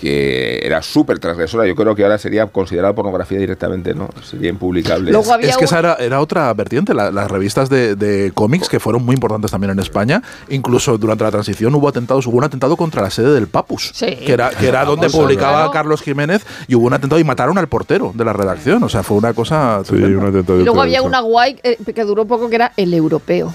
que 0.00 0.60
era 0.62 0.82
súper 0.82 1.18
transgresora. 1.18 1.66
Yo 1.66 1.74
creo 1.74 1.94
que 1.94 2.02
ahora 2.02 2.18
sería 2.18 2.46
considerada 2.46 2.94
pornografía 2.94 3.38
directamente, 3.38 3.94
¿no? 3.94 4.08
Sería 4.22 4.50
impublicable. 4.50 5.10
Luego 5.10 5.32
había 5.32 5.50
Es 5.50 5.56
que 5.56 5.64
un- 5.64 5.68
esa 5.68 5.78
era, 5.78 5.94
era 5.94 6.20
otra 6.20 6.52
vertiente, 6.54 6.92
la- 6.94 7.10
las 7.10 7.30
revistas 7.30 7.68
de, 7.68 7.96
de 7.96 8.30
cómics 8.34 8.68
que 8.68 8.78
fueron 8.80 9.04
muy 9.04 9.14
importantes 9.14 9.50
también 9.50 9.70
en 9.70 9.78
España. 9.78 10.22
Incluso 10.48 10.98
durante 10.98 11.24
la 11.24 11.30
transición 11.30 11.74
hubo 11.74 11.88
atentados, 11.88 12.26
hubo 12.26 12.36
un 12.38 12.44
atentado 12.44 12.76
contra 12.76 13.02
la 13.02 13.10
sede 13.10 13.32
del 13.34 13.48
Papus, 13.48 13.92
Sí. 13.94 14.16
que 14.16 14.32
era, 14.32 14.50
que 14.50 14.68
era 14.68 14.84
donde 14.84 15.08
publicaba 15.10 15.56
claro. 15.58 15.70
Carlos 15.72 16.02
Jiménez, 16.02 16.44
y 16.68 16.74
hubo 16.74 16.86
un 16.86 16.92
atentado 16.92 17.20
y 17.20 17.24
mataron 17.24 17.58
al 17.58 17.68
portero 17.68 18.12
de 18.14 18.24
la 18.24 18.32
redacción. 18.32 18.82
O 18.82 18.88
sea, 18.88 19.02
fue 19.02 19.16
una 19.16 19.32
cosa. 19.34 19.82
Sí, 19.84 19.94
un 19.94 20.26
atentado 20.26 20.60
Y 20.60 20.64
luego 20.64 20.82
había 20.82 21.02
una 21.02 21.20
guay 21.20 21.58
eh, 21.62 21.78
que 21.94 22.04
duró 22.04 22.24
poco 22.26 22.48
que 22.48 22.56
era 22.56 22.72
el 22.76 22.92
europeo. 22.94 23.54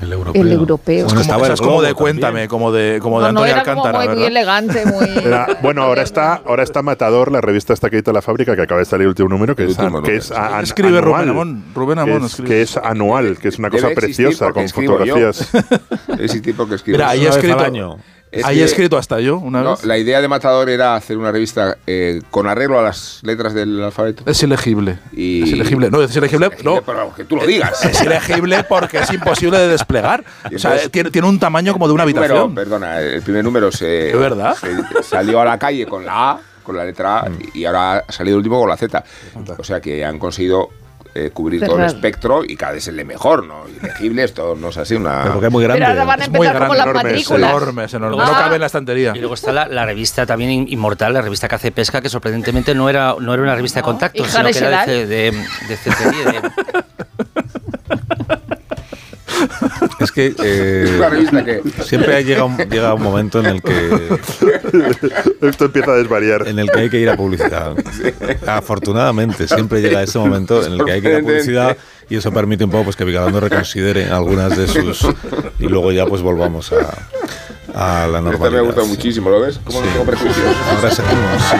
El 0.00 0.12
europeo. 0.12 0.42
El 0.42 0.52
europeo. 0.52 0.96
Es 0.98 1.04
Bueno, 1.04 1.20
como, 1.20 1.20
estaba 1.22 1.54
es 1.54 1.60
como 1.60 1.80
de 1.82 1.88
también. 1.88 1.94
Cuéntame, 1.96 2.48
como 2.48 2.70
de, 2.72 2.98
como 3.00 3.18
de 3.20 3.26
No, 3.28 3.32
no, 3.32 3.40
Antonio 3.40 3.54
era 3.54 3.62
como 3.74 3.84
Alcántara, 3.86 3.98
muy, 3.98 4.08
muy 4.08 4.24
¿verdad? 4.24 4.28
elegante, 4.28 4.86
muy... 4.86 5.24
Era- 5.26 5.58
bueno, 5.62 5.82
ahora 5.84 6.02
está, 6.02 6.34
ahora 6.44 6.62
está 6.64 6.82
Matador, 6.82 7.32
la 7.32 7.40
revista 7.40 7.72
está 7.72 7.88
que 7.88 7.96
edita 7.96 8.12
la 8.12 8.20
fábrica, 8.20 8.54
que 8.54 8.62
acaba 8.62 8.80
de 8.80 8.84
salir 8.84 9.04
el 9.04 9.08
último 9.08 9.28
número, 9.30 9.56
que 9.56 9.64
es, 9.64 9.78
último 9.78 10.02
que 10.02 10.16
es 10.16 10.30
a- 10.32 10.60
Escribe 10.60 10.98
anual, 10.98 11.04
Rubén 11.04 11.28
Amón, 11.30 11.64
Rubén 11.74 11.98
Amón 11.98 12.18
que 12.20 12.24
es, 12.26 12.30
escribe. 12.32 12.48
que 12.50 12.62
es 12.62 12.76
anual, 12.76 13.38
que 13.38 13.48
es 13.48 13.58
una 13.58 13.70
cosa 13.70 13.88
preciosa, 13.94 14.52
con 14.52 14.66
yo. 14.66 14.72
fotografías. 14.74 15.50
Debe 16.08 16.24
existir 16.24 16.54
porque 16.54 16.74
escribo. 16.74 16.98
Mira, 16.98 17.08
ahí 17.10 17.24
escrito, 17.26 17.58
al 17.58 17.64
año. 17.64 17.96
Es 18.38 18.44
ahí 18.44 18.60
he 18.60 18.64
escrito 18.64 18.96
hasta 18.98 19.20
yo 19.20 19.36
una 19.38 19.62
No, 19.62 19.70
vez. 19.72 19.84
la 19.84 19.98
idea 19.98 20.20
de 20.20 20.28
Matador 20.28 20.68
era 20.70 20.94
hacer 20.94 21.16
una 21.18 21.32
revista 21.32 21.76
eh, 21.86 22.20
con 22.30 22.46
arreglo 22.46 22.78
a 22.78 22.82
las 22.82 23.20
letras 23.22 23.54
del 23.54 23.82
alfabeto. 23.82 24.22
Es 24.26 24.42
ilegible. 24.42 24.98
Y- 25.12 25.42
Es 25.42 25.50
ilegible. 25.52 25.90
No, 25.90 26.02
es 26.02 26.14
ilegible. 26.16 26.50
No, 26.64 26.82
Pero 26.82 27.14
que 27.14 27.24
tú 27.24 27.36
lo 27.36 27.46
digas. 27.46 27.84
es 27.84 28.00
ilegible 28.02 28.64
porque 28.64 28.98
es 28.98 29.12
imposible 29.12 29.58
de 29.58 29.68
desplegar. 29.68 30.24
O 30.54 30.58
sea, 30.58 30.76
tiene, 30.90 31.10
tiene 31.10 31.28
un 31.28 31.38
tamaño 31.38 31.72
como 31.72 31.86
de 31.88 31.94
una 31.94 32.04
primer 32.04 32.22
número, 32.30 32.44
habitación. 32.44 32.54
perdona, 32.54 33.00
el 33.00 33.22
primer 33.22 33.44
número 33.44 33.70
se, 33.72 34.10
¿Es 34.10 34.18
verdad? 34.18 34.56
se 34.56 35.02
salió 35.02 35.40
a 35.40 35.44
la 35.44 35.58
calle 35.58 35.86
con 35.86 36.04
la 36.04 36.30
A, 36.32 36.40
con 36.62 36.76
la 36.76 36.84
letra 36.84 37.20
A, 37.20 37.28
y 37.54 37.64
ahora 37.64 37.98
ha 38.06 38.12
salido 38.12 38.34
el 38.36 38.38
último 38.38 38.58
con 38.60 38.68
la 38.68 38.76
Z. 38.76 39.04
O 39.58 39.64
sea 39.64 39.80
que 39.80 40.04
han 40.04 40.18
conseguido 40.18 40.68
eh, 41.16 41.30
cubrir 41.30 41.64
todo 41.64 41.78
el 41.78 41.84
espectro 41.84 42.44
y 42.44 42.56
cada 42.56 42.72
vez 42.72 42.86
es 42.86 42.88
el 42.96 43.04
mejor, 43.04 43.44
¿no? 43.46 43.64
Ilegible, 43.80 44.24
esto 44.24 44.54
no 44.58 44.68
es 44.68 44.76
así 44.76 44.94
una... 44.94 45.20
Pero 45.22 45.32
porque 45.34 45.46
es 45.46 45.52
muy 45.52 45.64
grande. 45.64 45.80
Pero 45.80 45.90
ahora 45.92 46.04
van 46.04 46.20
a 46.20 46.24
Es 46.24 46.30
muy 46.30 46.46
empezar 46.46 46.68
como 46.68 46.74
grande, 46.74 46.92
las 46.94 46.96
enorme, 46.96 47.20
es 47.20 47.30
enorme, 47.30 47.84
es 47.84 47.94
enorme. 47.94 48.16
Ah. 48.20 48.26
No 48.26 48.32
cabe 48.32 48.54
en 48.56 48.60
la 48.60 48.66
estantería. 48.66 49.12
Y 49.14 49.18
luego 49.20 49.34
está 49.34 49.52
la, 49.52 49.66
la 49.68 49.86
revista 49.86 50.26
también 50.26 50.50
in- 50.50 50.66
inmortal, 50.68 51.12
la 51.14 51.22
revista 51.22 51.48
que 51.48 51.54
hace 51.54 51.72
pesca, 51.72 52.00
que 52.00 52.08
sorprendentemente 52.08 52.74
no 52.74 52.88
era, 52.90 53.14
no 53.18 53.32
era 53.34 53.42
una 53.42 53.54
revista 53.54 53.80
de 53.80 53.84
contacto, 53.84 54.22
y 54.22 54.26
sino 54.28 54.44
que 54.50 54.58
era 54.58 54.86
de, 54.86 55.06
de- 55.06 55.32
Es 60.06 60.12
que, 60.12 60.34
eh, 60.44 60.94
Una 60.98 61.08
revista 61.08 61.44
que- 61.44 61.62
siempre 61.84 62.22
llega 62.24 62.44
un, 62.44 62.56
llega 62.56 62.94
un 62.94 63.02
momento 63.02 63.40
en 63.40 63.46
el 63.46 63.60
que 63.62 64.18
Esto 65.42 65.64
empieza 65.66 65.90
a 65.92 65.96
desvariar. 65.96 66.46
en 66.46 66.58
el 66.60 66.70
que 66.70 66.78
hay 66.80 66.90
que 66.90 66.98
ir 67.00 67.10
a 67.10 67.16
publicidad. 67.16 67.74
Afortunadamente, 68.46 69.48
siempre 69.48 69.80
llega 69.82 70.02
ese 70.02 70.18
momento 70.18 70.64
en 70.64 70.74
el 70.74 70.84
que 70.84 70.92
hay 70.92 71.02
que 71.02 71.10
ir 71.10 71.16
a 71.16 71.20
publicidad 71.20 71.76
y 72.08 72.16
eso 72.16 72.30
permite 72.32 72.64
un 72.64 72.70
poco 72.70 72.84
pues, 72.84 72.96
que 72.96 73.04
Vigalondo 73.04 73.40
reconsidere 73.40 74.04
algunas 74.10 74.56
de 74.56 74.68
sus... 74.68 75.06
Y 75.58 75.64
luego 75.68 75.90
ya 75.90 76.06
pues 76.06 76.22
volvamos 76.22 76.72
a, 76.72 78.02
a 78.04 78.06
la 78.06 78.18
Esta 78.18 78.20
me 78.22 78.30
normalidad. 78.30 78.62
gusta 78.62 78.84
muchísimo, 78.84 79.28
¿lo 79.30 79.40
ves? 79.40 79.58
¿Cómo 79.64 79.80
no 79.80 79.86
tengo 79.88 80.04
prejuicios? 80.04 80.46
Ahora 80.70 80.90
seguimos. 80.90 81.42
sí. 81.50 81.56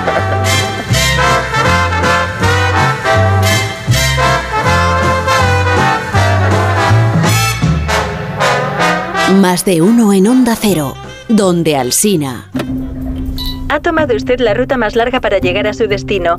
Más 9.35 9.65
de 9.65 9.83
uno 9.83 10.13
en 10.13 10.29
Onda 10.29 10.55
Cero, 10.55 10.95
donde 11.29 11.77
Alsina. 11.77 12.49
Ha 13.69 13.81
tomado 13.81 14.15
usted 14.15 14.39
la 14.39 14.55
ruta 14.55 14.77
más 14.77 14.95
larga 14.95 15.21
para 15.21 15.39
llegar 15.39 15.67
a 15.67 15.75
su 15.75 15.89
destino. 15.89 16.39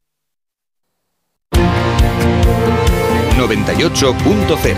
98.0 3.51 4.77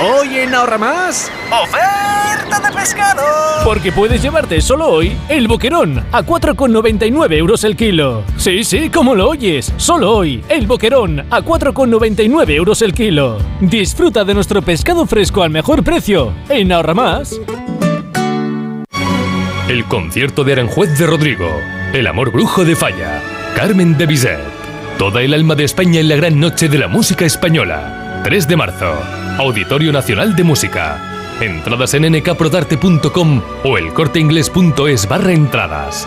Hoy 0.00 0.38
en 0.38 0.54
Ahorra 0.54 0.78
Más. 0.78 1.28
¡Oferta 1.50 2.60
de 2.60 2.72
pescado! 2.72 3.22
Porque 3.64 3.90
puedes 3.90 4.22
llevarte 4.22 4.60
solo 4.60 4.86
hoy 4.86 5.16
el 5.28 5.48
boquerón 5.48 6.06
a 6.12 6.22
4,99 6.22 7.32
euros 7.32 7.64
el 7.64 7.74
kilo. 7.74 8.22
Sí, 8.36 8.62
sí, 8.62 8.90
como 8.90 9.16
lo 9.16 9.30
oyes. 9.30 9.72
Solo 9.76 10.12
hoy 10.12 10.44
el 10.48 10.68
boquerón 10.68 11.26
a 11.30 11.40
4,99 11.40 12.50
euros 12.50 12.80
el 12.82 12.94
kilo. 12.94 13.38
Disfruta 13.60 14.24
de 14.24 14.34
nuestro 14.34 14.62
pescado 14.62 15.04
fresco 15.04 15.42
al 15.42 15.50
mejor 15.50 15.82
precio. 15.82 16.32
En 16.48 16.70
Ahorra 16.70 16.94
Más. 16.94 17.40
El 19.68 19.84
concierto 19.86 20.44
de 20.44 20.52
Aranjuez 20.52 20.96
de 20.96 21.06
Rodrigo. 21.08 21.48
El 21.92 22.06
amor 22.06 22.30
brujo 22.30 22.66
de 22.66 22.76
Falla. 22.76 23.22
Carmen 23.56 23.96
de 23.96 24.04
Bizet. 24.04 24.38
Toda 24.98 25.22
el 25.22 25.32
alma 25.32 25.54
de 25.54 25.64
España 25.64 26.00
en 26.00 26.08
la 26.08 26.16
gran 26.16 26.38
noche 26.38 26.68
de 26.68 26.76
la 26.76 26.86
música 26.86 27.24
española. 27.24 28.20
3 28.24 28.46
de 28.46 28.56
marzo. 28.56 28.92
Auditorio 29.38 29.90
Nacional 29.90 30.36
de 30.36 30.44
Música. 30.44 31.00
Entradas 31.40 31.94
en 31.94 32.12
nkprodarte.com 32.12 33.42
o 33.64 33.78
elcorteingles.es 33.78 35.08
barra 35.08 35.32
entradas. 35.32 36.06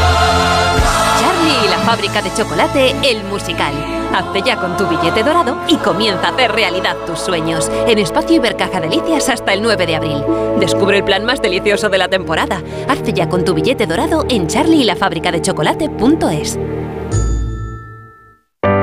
fábrica 1.91 2.21
de 2.21 2.33
chocolate, 2.33 2.95
el 3.03 3.21
musical. 3.25 3.73
Hazte 4.13 4.41
ya 4.43 4.55
con 4.55 4.77
tu 4.77 4.87
billete 4.87 5.23
dorado 5.23 5.57
y 5.67 5.75
comienza 5.75 6.27
a 6.27 6.29
hacer 6.29 6.53
realidad 6.53 6.95
tus 7.05 7.19
sueños. 7.19 7.69
En 7.85 7.99
Espacio 7.99 8.37
Ibercaja 8.37 8.79
Delicias 8.79 9.27
hasta 9.27 9.51
el 9.51 9.61
9 9.61 9.85
de 9.85 9.97
abril. 9.97 10.23
Descubre 10.57 10.99
el 10.99 11.03
plan 11.03 11.25
más 11.25 11.41
delicioso 11.41 11.89
de 11.89 11.97
la 11.97 12.07
temporada. 12.07 12.63
Hazte 12.87 13.11
ya 13.11 13.27
con 13.27 13.43
tu 13.43 13.53
billete 13.53 13.87
dorado 13.87 14.25
en 14.29 14.47
chocolate.es. 14.47 16.57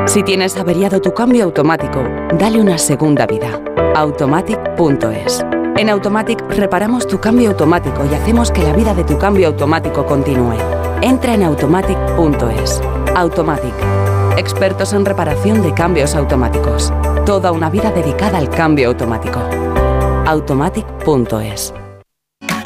Si 0.05 0.23
tienes 0.23 0.58
averiado 0.58 1.01
tu 1.01 1.15
cambio 1.15 1.44
automático, 1.44 2.05
dale 2.35 2.60
una 2.60 2.76
segunda 2.76 3.26
vida. 3.26 3.58
Automatic.es. 3.94 5.47
En 5.78 5.89
Automatic 5.89 6.42
reparamos 6.51 7.07
tu 7.07 7.19
cambio 7.19 7.53
automático 7.53 8.05
y 8.05 8.15
hacemos 8.15 8.51
que 8.51 8.62
la 8.62 8.74
vida 8.74 8.92
de 8.92 9.05
tu 9.05 9.17
cambio 9.17 9.47
automático 9.47 10.05
continúe. 10.05 10.58
Entra 11.01 11.33
en 11.33 11.44
automatic.es. 11.44 12.83
Automatic. 13.18 13.74
Expertos 14.36 14.92
en 14.92 15.04
reparación 15.04 15.60
de 15.60 15.74
cambios 15.74 16.15
automáticos. 16.15 16.92
Toda 17.26 17.51
una 17.51 17.68
vida 17.68 17.90
dedicada 17.90 18.38
al 18.38 18.49
cambio 18.49 18.86
automático. 18.86 19.40
Automatic.es. 20.24 21.74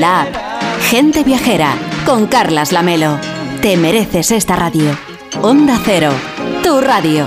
la 0.00 0.22
app. 0.22 0.34
Gente 0.88 1.24
viajera. 1.24 1.74
Con 2.04 2.26
Carlas 2.26 2.72
Lamelo. 2.72 3.18
Te 3.60 3.76
mereces 3.76 4.30
esta 4.30 4.56
radio. 4.56 4.96
Onda 5.42 5.78
Cero. 5.84 6.12
Tu 6.62 6.80
radio. 6.80 7.26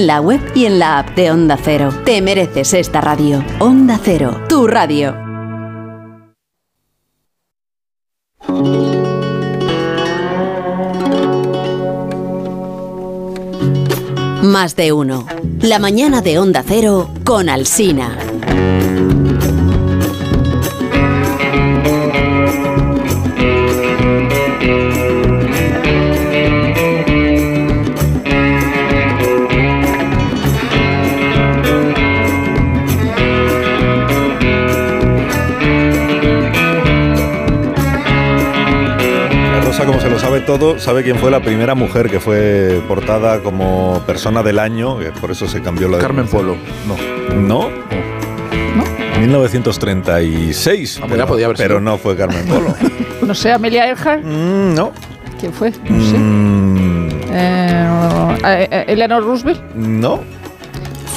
en 0.00 0.06
la 0.06 0.20
web 0.22 0.40
y 0.54 0.64
en 0.64 0.78
la 0.78 0.98
app 0.98 1.14
de 1.14 1.30
Onda 1.30 1.58
Cero. 1.62 1.92
Te 2.06 2.22
mereces 2.22 2.72
esta 2.72 3.02
radio. 3.02 3.44
Onda 3.58 4.00
Cero, 4.02 4.44
tu 4.48 4.66
radio. 4.66 5.14
Más 14.42 14.74
de 14.74 14.92
uno. 14.92 15.26
La 15.60 15.78
mañana 15.78 16.22
de 16.22 16.38
Onda 16.38 16.64
Cero 16.66 17.10
con 17.24 17.50
Alsina. 17.50 18.16
Sabe 40.30 40.42
todo, 40.42 40.78
sabe 40.78 41.02
quién 41.02 41.16
fue 41.18 41.28
la 41.32 41.40
primera 41.42 41.74
mujer 41.74 42.08
que 42.08 42.20
fue 42.20 42.80
portada 42.86 43.40
como 43.40 44.00
persona 44.06 44.44
del 44.44 44.60
año, 44.60 44.96
que 45.00 45.06
por 45.10 45.32
eso 45.32 45.48
se 45.48 45.60
cambió 45.60 45.88
la 45.88 45.98
Carmen 45.98 46.28
Polo. 46.28 46.56
No. 46.86 47.34
¿No? 47.34 47.68
1936. 49.18 50.96
Ah, 50.96 51.00
pues 51.00 51.10
pero, 51.10 51.16
ya 51.24 51.26
podía 51.26 51.44
haber 51.46 51.56
sido. 51.56 51.68
pero 51.68 51.80
no 51.80 51.98
fue 51.98 52.16
Carmen 52.16 52.46
Polo. 52.46 52.74
No 53.26 53.34
sé, 53.34 53.52
Amelia 53.52 53.86
Earhart. 53.88 54.22
Mm, 54.24 54.74
no. 54.74 54.92
¿Quién 55.38 55.52
fue? 55.52 55.70
No 55.70 56.10
sé. 56.10 56.16
Mm, 56.18 57.08
Eh, 57.32 58.38
eh, 58.44 58.68
eh, 58.70 58.84
Eleanor 58.88 59.24
Roosevelt. 59.24 59.60
no. 59.74 60.20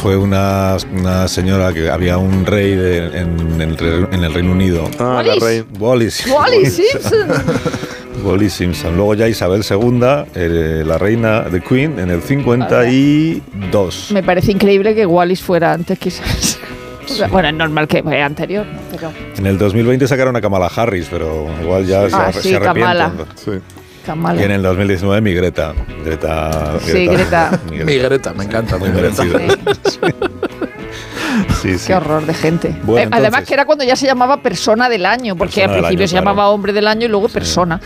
Fue 0.02 0.18
una, 0.18 0.76
una 0.92 1.28
señora 1.30 1.72
que 1.72 1.90
había 1.90 2.18
un 2.18 2.46
rey 2.46 2.76
de- 2.76 3.06
en, 3.22 3.62
el, 3.62 4.08
en 4.12 4.24
el 4.24 4.34
Reino 4.34 4.52
Unido. 4.52 4.90
Ah, 5.00 5.14
Wallis. 5.24 5.40
la 5.42 5.48
reina. 5.48 5.66
Wallis. 5.80 6.28
Wally 6.28 6.66
Simpson. 6.66 7.28
Wallis 8.24 8.54
Simpson. 8.54 8.96
Luego 8.96 9.14
ya 9.16 9.28
Isabel 9.28 9.64
II, 9.70 10.00
eh, 10.36 10.84
la 10.86 10.98
reina 10.98 11.42
de 11.42 11.62
Queen, 11.62 12.00
en 12.00 12.10
el 12.10 12.22
52. 12.22 14.12
Me 14.12 14.24
parece 14.24 14.52
increíble 14.52 14.96
que 14.96 15.06
Wallis 15.06 15.42
fuera 15.42 15.74
antes, 15.74 15.98
quizás. 16.00 16.58
Sea, 17.06 17.28
Bueno, 17.28 17.50
es 17.50 17.54
normal 17.54 17.88
que 17.88 18.02
fue 18.02 18.22
anterior, 18.22 18.66
¿no? 18.66 18.80
pero 18.90 19.12
En 19.38 19.46
el 19.46 19.58
2020 19.58 20.08
sacaron 20.08 20.36
a 20.38 20.42
Kamala 20.42 20.68
Harris, 20.74 21.08
pero 21.12 21.48
igual 21.62 21.86
ya 21.86 22.10
se, 22.10 22.16
Ah, 22.16 22.30
arre- 22.32 22.42
sí, 22.42 22.50
se 22.50 22.56
arrepienten. 22.56 22.84
Kamala. 22.84 23.12
Sí. 23.36 23.52
Kamala. 24.06 24.42
Y 24.42 24.44
en 24.46 24.52
el 24.52 24.62
2019 24.64 25.22
mi 25.22 25.34
Greta. 25.34 25.74
Greta. 26.06 26.80
Sí, 26.82 27.06
Greta. 27.08 27.60
mi 27.72 27.84
Mi 27.84 27.98
Greta, 27.98 28.34
me 28.34 28.46
encanta. 28.46 28.78
Muy 28.78 28.90
Greta. 28.90 29.24
merecida. 29.24 29.58
Sí, 31.62 31.78
sí. 31.80 31.88
Qué 31.88 31.96
horror 31.96 32.26
de 32.26 32.34
gente. 32.34 32.76
Bueno, 32.84 33.06
Eh, 33.06 33.10
además 33.12 33.26
entonces- 33.28 33.48
que 33.48 33.54
era 33.56 33.66
cuando 33.66 33.84
ya 33.86 33.96
se 33.96 34.06
llamaba 34.06 34.42
persona 34.42 34.88
del 34.90 35.06
año, 35.06 35.36
porque 35.36 35.62
Persona 35.62 35.74
al 35.74 35.80
principio 35.80 36.04
año, 36.04 36.08
se 36.08 36.14
claro. 36.16 36.26
llamaba 36.26 36.50
hombre 36.50 36.74
del 36.74 36.88
año 36.88 37.06
y 37.06 37.10
luego 37.10 37.30
persona. 37.30 37.80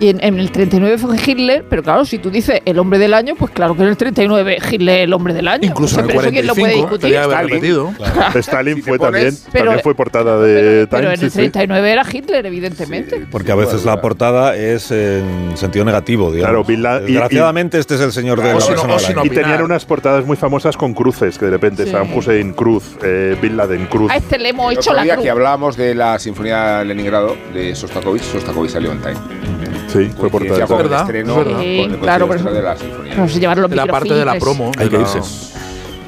Y 0.00 0.08
en, 0.08 0.24
en 0.24 0.38
el 0.40 0.50
39 0.50 0.96
fue 0.98 1.16
Hitler, 1.24 1.64
pero 1.68 1.82
claro, 1.82 2.06
si 2.06 2.18
tú 2.18 2.30
dices 2.30 2.62
el 2.64 2.78
hombre 2.78 2.98
del 2.98 3.12
año, 3.12 3.34
pues 3.38 3.52
claro 3.52 3.76
que 3.76 3.82
en 3.82 3.88
el 3.88 3.96
39 3.98 4.56
Hitler 4.70 5.00
el 5.00 5.12
hombre 5.12 5.34
del 5.34 5.46
año. 5.46 5.68
Incluso 5.68 5.96
O 6.00 6.02
sea, 6.02 6.04
en 6.04 6.10
el 6.10 6.16
pero 6.16 6.20
eso 6.22 6.30
quién 6.32 6.46
lo 6.46 6.54
puede 6.54 6.72
45 6.72 6.96
discutir. 6.96 7.18
haber 7.18 7.30
Stalin. 7.36 7.54
repetido. 7.54 7.94
Stalin 8.40 8.74
Si 8.76 8.82
fue 8.82 8.98
pones- 8.98 9.00
también, 9.12 9.34
Pero- 9.52 9.64
también 9.66 9.82
fue 9.82 9.94
portada 9.94 10.40
de 10.40 10.86
Pero 10.90 11.02
Time. 11.02 11.12
en 11.12 11.18
sí, 11.18 11.24
el 11.26 11.30
sí. 11.30 11.36
39 11.36 11.92
era 11.92 12.06
Hitler, 12.10 12.46
evidentemente. 12.46 13.26
Porque 13.30 13.52
a 13.52 13.54
veces 13.56 13.84
la 13.84 14.00
portada 14.00 14.56
es 14.56 14.90
en 14.90 15.52
sentido 15.56 15.84
negativo, 15.84 16.32
digamos. 16.32 16.50
Claro, 16.50 16.64
Bin 16.64 16.82
Laden- 16.82 17.02
y- 17.06 17.12
Desgraciadamente 17.12 17.78
este 17.78 17.96
es 17.96 18.00
el 18.00 18.12
señor 18.12 18.38
de 18.40 18.44
la 18.46 18.52
no- 18.54 18.58
persona 18.66 18.96
no-. 19.14 19.24
Y 19.26 19.28
tenían 19.28 19.62
unas 19.62 19.84
portadas 19.84 20.24
muy 20.24 20.38
famosas 20.38 20.78
con 20.78 20.94
cruces, 20.94 21.36
que 21.38 21.44
de 21.44 21.50
repente 21.50 21.84
Sí. 21.84 21.90
Saddam 21.90 22.16
Hussein 22.16 22.54
Cruz, 22.54 22.96
eh, 23.02 23.36
Bin 23.42 23.54
Laden 23.58 23.84
Cruz. 23.84 24.10
A 24.10 24.16
este 24.16 24.38
le 24.38 24.48
hemos 24.48 24.72
El 24.72 24.78
hecho 24.78 24.90
otro 24.92 24.94
la 24.96 25.02
día 25.02 25.14
cruz. 25.14 25.24
que 25.24 25.30
hablábamos 25.30 25.76
de 25.76 25.94
la 25.94 26.18
Sinfonía 26.18 26.78
de 26.78 26.84
Leningrado 26.86 27.36
de 27.52 27.74
Sostakovich, 27.74 28.22
Sostakovich 28.22 28.70
salió 28.70 28.92
en 28.92 29.00
Time. 29.00 29.69
Sí, 29.92 30.10
fue 30.16 30.28
estreno, 30.28 30.54
es 30.54 30.68
verdad. 30.68 31.06
claro, 32.00 32.28
pero- 32.28 32.52
de 32.54 32.62
la 32.62 32.76
Sinfonía. 32.76 33.14
Claro, 33.14 33.28
se 33.28 33.40
llevaron 33.40 33.62
los 33.62 33.70
La 33.72 33.86
parte 33.86 34.14
de 34.14 34.24
la 34.24 34.34
microfilmes. 34.34 34.72
promo. 34.72 34.72
Hay 34.78 34.88
que 34.88 34.96
la- 34.96 35.02
irse. 35.02 35.20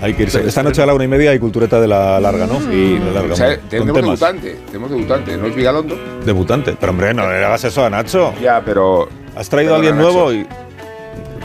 Hay 0.02 0.14
que 0.14 0.22
irse. 0.24 0.42
Esta 0.46 0.62
noche 0.64 0.82
a 0.82 0.86
la 0.86 0.94
una 0.94 1.04
y 1.04 1.08
media 1.08 1.30
hay 1.30 1.38
cultureta 1.38 1.80
de 1.80 1.86
la 1.86 2.18
larga, 2.18 2.46
¿no? 2.46 2.58
Y 2.72 2.98
de 2.98 3.10
larga, 3.12 3.34
o 3.34 3.36
sea, 3.36 3.56
con 3.58 3.68
tenemos 3.68 3.92
temas. 3.94 4.20
debutante, 4.20 4.58
tenemos 4.66 4.90
debutante, 4.90 5.36
¿no 5.36 5.46
es 5.46 5.54
Vigalondo? 5.54 5.96
Debutante. 6.24 6.76
Pero 6.78 6.90
hombre, 6.90 7.14
no 7.14 7.30
le 7.30 7.44
hagas 7.44 7.62
eso 7.64 7.84
a 7.84 7.90
Nacho. 7.90 8.34
Ya, 8.42 8.60
pero 8.64 9.08
¿Has 9.36 9.48
traído 9.48 9.74
a 9.74 9.76
alguien 9.76 9.96
nuevo 9.96 10.32
y 10.32 10.44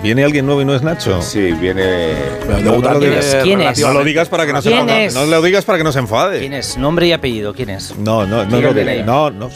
viene 0.02 0.24
alguien 0.24 0.46
nuevo 0.48 0.62
y 0.64 0.66
no 0.66 0.74
es 0.74 0.82
Nacho? 0.82 1.22
sí, 1.22 1.52
viene 1.54 2.14
No, 2.50 2.56
debutante 2.56 2.88
no 2.88 2.94
lo 2.96 3.00
digas. 3.00 3.26
es 3.26 3.44
¿Quién 3.44 3.62
es? 3.62 3.80
No 3.80 3.94
lo 3.94 4.04
digas 4.04 4.28
para 4.30 4.46
que 4.48 4.54
no 4.54 4.62
se 4.64 4.70
¿Quién 4.70 4.82
enfade. 4.82 5.06
es? 5.06 5.14
No 5.16 5.26
lo 5.26 5.42
digas 5.44 5.64
para 5.66 5.78
que 5.78 5.84
no 5.84 5.92
se 5.92 6.00
enfade. 6.00 6.40
¿Quién 6.40 6.54
es? 6.54 6.78
Nombre 6.80 7.06
y 7.08 7.12
apellido, 7.14 7.54
¿quién 7.54 7.70
es? 7.70 7.96
No, 7.98 8.26
no, 8.26 8.44
no, 8.44 8.58
digas. 8.58 8.74
DNI. 8.74 9.04
no, 9.04 9.30
no. 9.30 9.50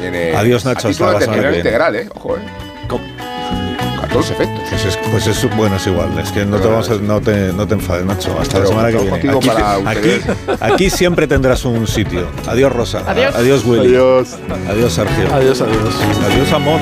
Viene 0.00 0.34
Adiós, 0.36 0.64
Nacho, 0.64 0.88
hasta 0.88 1.12
la 1.12 1.20
semana 1.20 1.50
que 1.50 1.56
integral, 1.58 1.96
¿eh? 1.96 2.08
Ojo, 2.14 2.36
¿eh? 2.36 2.40
Con, 2.88 3.00
a 3.00 4.06
todos 4.08 4.28
los 4.28 4.30
efectos. 4.30 4.60
Pues 4.70 4.84
es, 4.84 4.96
pues 5.10 5.26
es- 5.26 5.56
bueno, 5.56 5.76
es 5.76 5.86
igual. 5.86 6.18
Es 6.18 6.30
que 6.30 6.44
no 6.44 6.58
te, 6.58 6.68
vamos 6.68 6.90
a- 6.90 6.94
no 6.96 7.20
te, 7.20 7.52
no 7.52 7.66
te 7.66 7.74
enfades, 7.74 8.04
Nacho. 8.04 8.38
Hasta 8.40 8.58
la 8.60 8.66
semana 8.66 8.88
que 8.90 8.98
viene. 8.98 9.16
Aquí, 9.16 9.48
para 9.48 9.72
aquí, 9.76 9.86
ulterior. 9.86 10.36
aquí 10.60 10.90
siempre 10.90 11.26
tendrás 11.26 11.64
un 11.64 11.86
sitio. 11.86 12.26
Adiós, 12.46 12.72
Rosa. 12.72 13.02
Adiós. 13.06 13.34
Adiós, 13.34 13.64
Willy. 13.64 13.88
Adiós. 13.94 14.36
Adiós, 14.68 14.92
Sergio. 14.92 15.34
Adiós, 15.34 15.60
adiós. 15.60 15.94
Adiós, 16.26 16.52
Amón. 16.52 16.80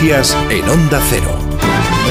Noticias 0.00 0.34
en 0.48 0.66
Onda 0.66 0.98
Cero. 1.10 1.39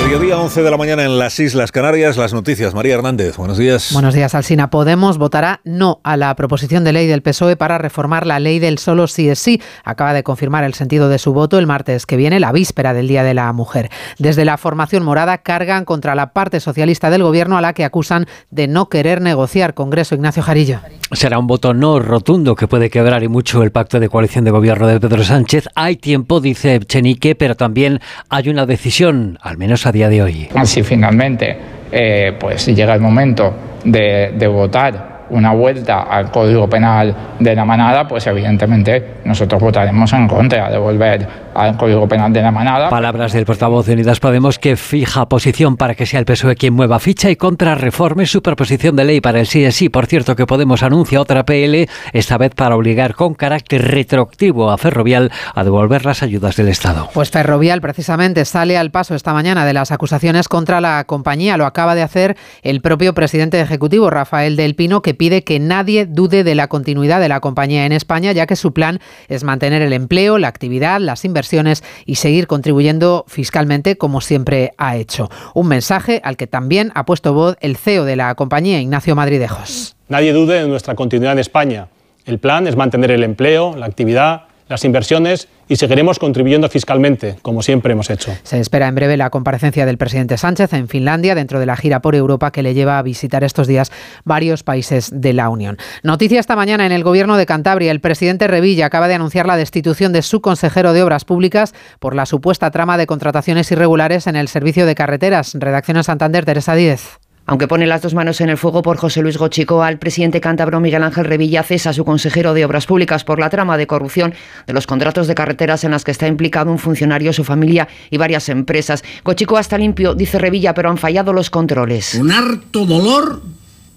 Mediodía 0.10 0.40
11 0.40 0.64
de 0.64 0.72
la 0.72 0.78
mañana 0.78 1.06
en 1.06 1.20
las 1.20 1.40
Islas 1.40 1.72
Canarias. 1.72 2.18
Las 2.18 2.34
noticias. 2.34 2.74
María 2.74 2.96
Hernández, 2.96 3.38
buenos 3.38 3.60
días. 3.60 3.94
Buenos 3.94 4.16
días, 4.16 4.34
Alsina. 4.34 4.72
Podemos 4.72 5.20
votará 5.20 5.62
no 5.66 6.00
a 6.04 6.18
la 6.18 6.36
proposición 6.36 6.84
de 6.84 6.94
ley 6.94 7.06
del 7.06 7.22
PSOE 7.22 7.56
para 7.56 7.78
reformar 7.78 8.26
la 8.26 8.40
ley 8.40 8.58
del 8.58 8.80
solo 8.80 9.06
sí 9.06 9.30
es 9.30 9.38
sí. 9.38 9.62
Acaba 9.84 10.14
de 10.14 10.24
confirmar 10.24 10.64
el 10.64 10.74
sentido 10.74 11.10
de 11.10 11.20
su 11.20 11.32
voto 11.32 11.60
el 11.60 11.68
martes 11.68 12.08
que 12.08 12.18
viene, 12.18 12.40
la 12.40 12.52
víspera 12.52 12.96
del 12.96 13.08
Día 13.08 13.22
de 13.22 13.36
la 13.36 13.54
Mujer. 13.54 13.92
Desde 14.18 14.46
la 14.46 14.58
formación 14.58 15.04
morada 15.04 15.38
cargan 15.38 15.86
contra 15.86 16.16
la 16.16 16.34
parte 16.34 16.60
socialista 16.60 17.12
del 17.12 17.22
gobierno 17.22 17.56
a 17.56 17.62
la 17.62 17.74
que 17.74 17.86
acusan 17.86 18.26
de 18.50 18.68
no 18.68 18.90
querer 18.90 19.22
negociar. 19.22 19.76
Congreso 19.76 20.16
Ignacio 20.16 20.42
Jarillo. 20.42 20.80
Será 21.12 21.38
un 21.38 21.46
voto 21.46 21.76
no 21.76 22.00
rotundo 22.00 22.56
que 22.56 22.68
puede 22.68 22.90
quebrar 22.90 23.22
y 23.22 23.28
mucho 23.28 23.62
el 23.62 23.72
pacto 23.72 24.00
de 24.00 24.10
coalición 24.10 24.44
de 24.44 24.50
gobierno 24.50 24.88
de 24.88 25.00
Pedro 25.00 25.24
Sánchez. 25.24 25.68
Hay 25.76 25.98
tiempo, 25.98 26.40
dice 26.40 26.80
Chenique, 26.80 27.36
pero 27.36 27.56
también 27.56 28.00
hay 28.30 28.50
una 28.50 28.66
decisión, 28.66 29.38
al 29.42 29.58
menos 29.60 29.86
a 29.86 29.92
de 30.08 30.22
hoy. 30.22 30.50
Si 30.64 30.84
finalmente 30.84 31.58
eh, 31.92 32.38
pues 32.40 32.62
llega 32.68 32.94
el 32.94 33.02
momento 33.02 33.54
de 33.84 34.48
votar 34.48 35.09
una 35.30 35.54
vuelta 35.54 36.02
al 36.04 36.32
Código 36.32 36.70
Penal 36.70 37.16
de 37.40 37.56
la 37.56 37.66
manada, 37.66 38.08
pues 38.08 38.26
evidentemente 38.28 39.20
nosotros 39.26 39.62
votaremos 39.62 40.12
en 40.14 40.28
contra 40.28 40.70
de 40.70 40.78
volver 40.78 41.28
al 41.54 41.78
Código 41.78 42.08
Penal 42.08 42.32
de 42.32 42.42
la 42.42 42.52
manada. 42.52 42.90
Palabras 42.90 43.34
del 43.34 43.46
portavoz 43.46 43.86
de 43.86 43.94
Unidas 43.94 44.20
Podemos 44.20 44.60
que 44.60 44.76
fija 44.76 45.28
posición 45.28 45.78
para 45.78 45.96
que 45.96 46.06
sea 46.06 46.20
el 46.20 46.26
PSOE 46.26 46.56
quien 46.56 46.74
mueva 46.74 47.00
ficha 47.00 47.30
y 47.30 47.36
contrarreforme 47.36 48.26
su 48.26 48.42
proposición 48.42 48.96
de 48.96 49.06
ley 49.06 49.22
para 49.22 49.40
el 49.40 49.48
sí 49.48 49.64
es 49.64 49.76
sí. 49.76 49.90
Por 49.90 50.06
cierto, 50.06 50.36
que 50.36 50.46
Podemos 50.46 50.82
anuncia 50.82 51.22
otra 51.22 51.46
PL, 51.46 51.88
esta 52.12 52.38
vez 52.38 52.56
para 52.56 52.76
obligar 52.76 53.14
con 53.14 53.36
carácter 53.36 53.88
retroactivo 53.88 54.72
a 54.72 54.78
Ferrovial 54.78 55.32
a 55.54 55.64
devolver 55.64 56.06
las 56.06 56.24
ayudas 56.24 56.56
del 56.56 56.70
Estado. 56.70 57.10
Pues 57.14 57.30
Ferrovial 57.30 57.82
precisamente 57.82 58.46
sale 58.46 58.78
al 58.78 58.90
paso 58.92 59.16
esta 59.16 59.34
mañana 59.34 59.66
de 59.66 59.74
las 59.74 59.92
acusaciones 59.92 60.48
contra 60.48 60.82
la 60.82 61.04
compañía. 61.04 61.58
Lo 61.58 61.66
acaba 61.66 61.94
de 61.94 62.02
hacer 62.02 62.36
el 62.64 62.82
propio 62.82 63.14
presidente 63.14 63.62
ejecutivo, 63.62 64.10
Rafael 64.10 64.56
del 64.56 64.76
Pino, 64.76 65.02
que 65.02 65.14
pide 65.20 65.44
que 65.44 65.60
nadie 65.60 66.06
dude 66.06 66.46
de 66.46 66.56
la 66.56 66.70
continuidad 66.70 67.20
de 67.20 67.28
la 67.28 67.42
compañía 67.42 67.86
en 67.86 67.92
España, 67.92 68.32
ya 68.32 68.48
que 68.48 68.56
su 68.56 68.72
plan 68.72 69.00
es 69.28 69.44
mantener 69.44 69.82
el 69.82 69.92
empleo, 69.92 70.38
la 70.38 70.48
actividad, 70.48 71.02
las 71.02 71.26
inversiones 71.26 71.84
y 72.06 72.16
seguir 72.16 72.48
contribuyendo 72.48 73.26
fiscalmente 73.28 73.98
como 73.98 74.22
siempre 74.22 74.72
ha 74.78 74.96
hecho. 74.96 75.30
Un 75.54 75.68
mensaje 75.68 76.22
al 76.24 76.38
que 76.38 76.48
también 76.48 76.94
ha 76.96 77.06
puesto 77.06 77.34
voz 77.34 77.58
el 77.60 77.76
CEO 77.76 78.06
de 78.06 78.16
la 78.16 78.34
compañía, 78.36 78.80
Ignacio 78.80 79.14
Madridejos. 79.14 79.98
Nadie 80.08 80.32
dude 80.32 80.62
de 80.62 80.68
nuestra 80.70 80.96
continuidad 80.96 81.34
en 81.34 81.40
España. 81.40 81.90
El 82.26 82.40
plan 82.40 82.66
es 82.66 82.78
mantener 82.78 83.12
el 83.12 83.24
empleo, 83.26 83.76
la 83.76 83.88
actividad, 83.88 84.44
las 84.70 84.86
inversiones 84.86 85.48
y 85.68 85.76
seguiremos 85.76 86.20
contribuyendo 86.20 86.70
fiscalmente, 86.70 87.38
como 87.42 87.62
siempre 87.62 87.94
hemos 87.94 88.10
hecho. 88.10 88.32
Se 88.44 88.60
espera 88.60 88.88
en 88.88 88.96
breve 88.96 89.18
la 89.18 89.30
comparecencia 89.30 89.86
del 89.86 89.98
presidente 89.98 90.38
Sánchez 90.38 90.74
en 90.74 90.88
Finlandia 90.88 91.36
dentro 91.36 91.60
de 91.60 91.66
la 91.66 91.76
gira 91.76 92.02
por 92.02 92.16
Europa 92.16 92.52
que 92.52 92.64
le 92.64 92.74
lleva 92.74 92.98
a 92.98 93.02
visitar 93.02 93.44
estos 93.44 93.68
días 93.68 93.92
varios 94.24 94.64
países 94.64 95.10
de 95.14 95.34
la 95.34 95.50
Unión. 95.50 95.78
Noticia 96.04 96.40
esta 96.40 96.56
mañana 96.56 96.86
en 96.86 96.92
el 96.92 97.04
gobierno 97.04 97.36
de 97.36 97.46
Cantabria. 97.46 97.92
El 97.92 98.00
presidente 98.00 98.48
Revilla 98.48 98.86
acaba 98.86 99.08
de 99.08 99.16
anunciar 99.16 99.48
la 99.48 99.58
destitución 99.58 100.14
de 100.14 100.22
su 100.22 100.40
consejero 100.40 100.94
de 100.94 101.04
Obras 101.04 101.26
Públicas 101.26 101.74
por 102.00 102.16
la 102.16 102.26
supuesta 102.26 102.72
trama 102.72 102.98
de 102.98 103.08
contrataciones 103.08 103.72
irregulares 103.72 104.28
en 104.28 104.36
el 104.36 104.48
servicio 104.48 104.86
de 104.86 104.96
carreteras. 104.96 105.54
Redacción 105.56 105.98
en 105.98 106.04
Santander, 106.04 106.46
Teresa 106.46 106.76
Díez. 106.76 107.20
Aunque 107.50 107.68
pone 107.68 107.88
las 107.88 108.04
dos 108.04 108.14
manos 108.14 108.42
en 108.42 108.50
el 108.50 108.58
fuego 108.58 108.84
por 108.84 108.98
José 108.98 109.24
Luis 109.24 109.40
Gochico, 109.40 109.82
al 109.82 109.98
presidente 109.98 110.40
cántabro 110.40 110.80
Miguel 110.80 111.02
Ángel 111.02 111.26
Revilla 111.26 111.64
cesa 111.64 111.90
a 111.90 111.94
su 111.94 112.06
consejero 112.06 112.54
de 112.54 112.64
Obras 112.64 112.86
Públicas 112.86 113.24
por 113.24 113.40
la 113.40 113.50
trama 113.50 113.76
de 113.76 113.88
corrupción 113.88 114.36
de 114.68 114.74
los 114.74 114.86
contratos 114.86 115.26
de 115.26 115.34
carreteras 115.34 115.84
en 115.84 115.90
las 115.90 116.04
que 116.04 116.12
está 116.12 116.28
implicado 116.28 116.70
un 116.70 116.78
funcionario, 116.78 117.34
su 117.34 117.44
familia 117.44 117.88
y 118.12 118.18
varias 118.18 118.50
empresas. 118.50 119.04
Gochico 119.26 119.58
hasta 119.58 119.80
limpio, 119.80 120.14
dice 120.14 120.38
Revilla, 120.38 120.76
pero 120.76 120.92
han 120.92 121.00
fallado 121.00 121.34
los 121.34 121.50
controles. 121.50 122.14
Un 122.14 122.32
harto 122.32 122.86
dolor 122.86 123.42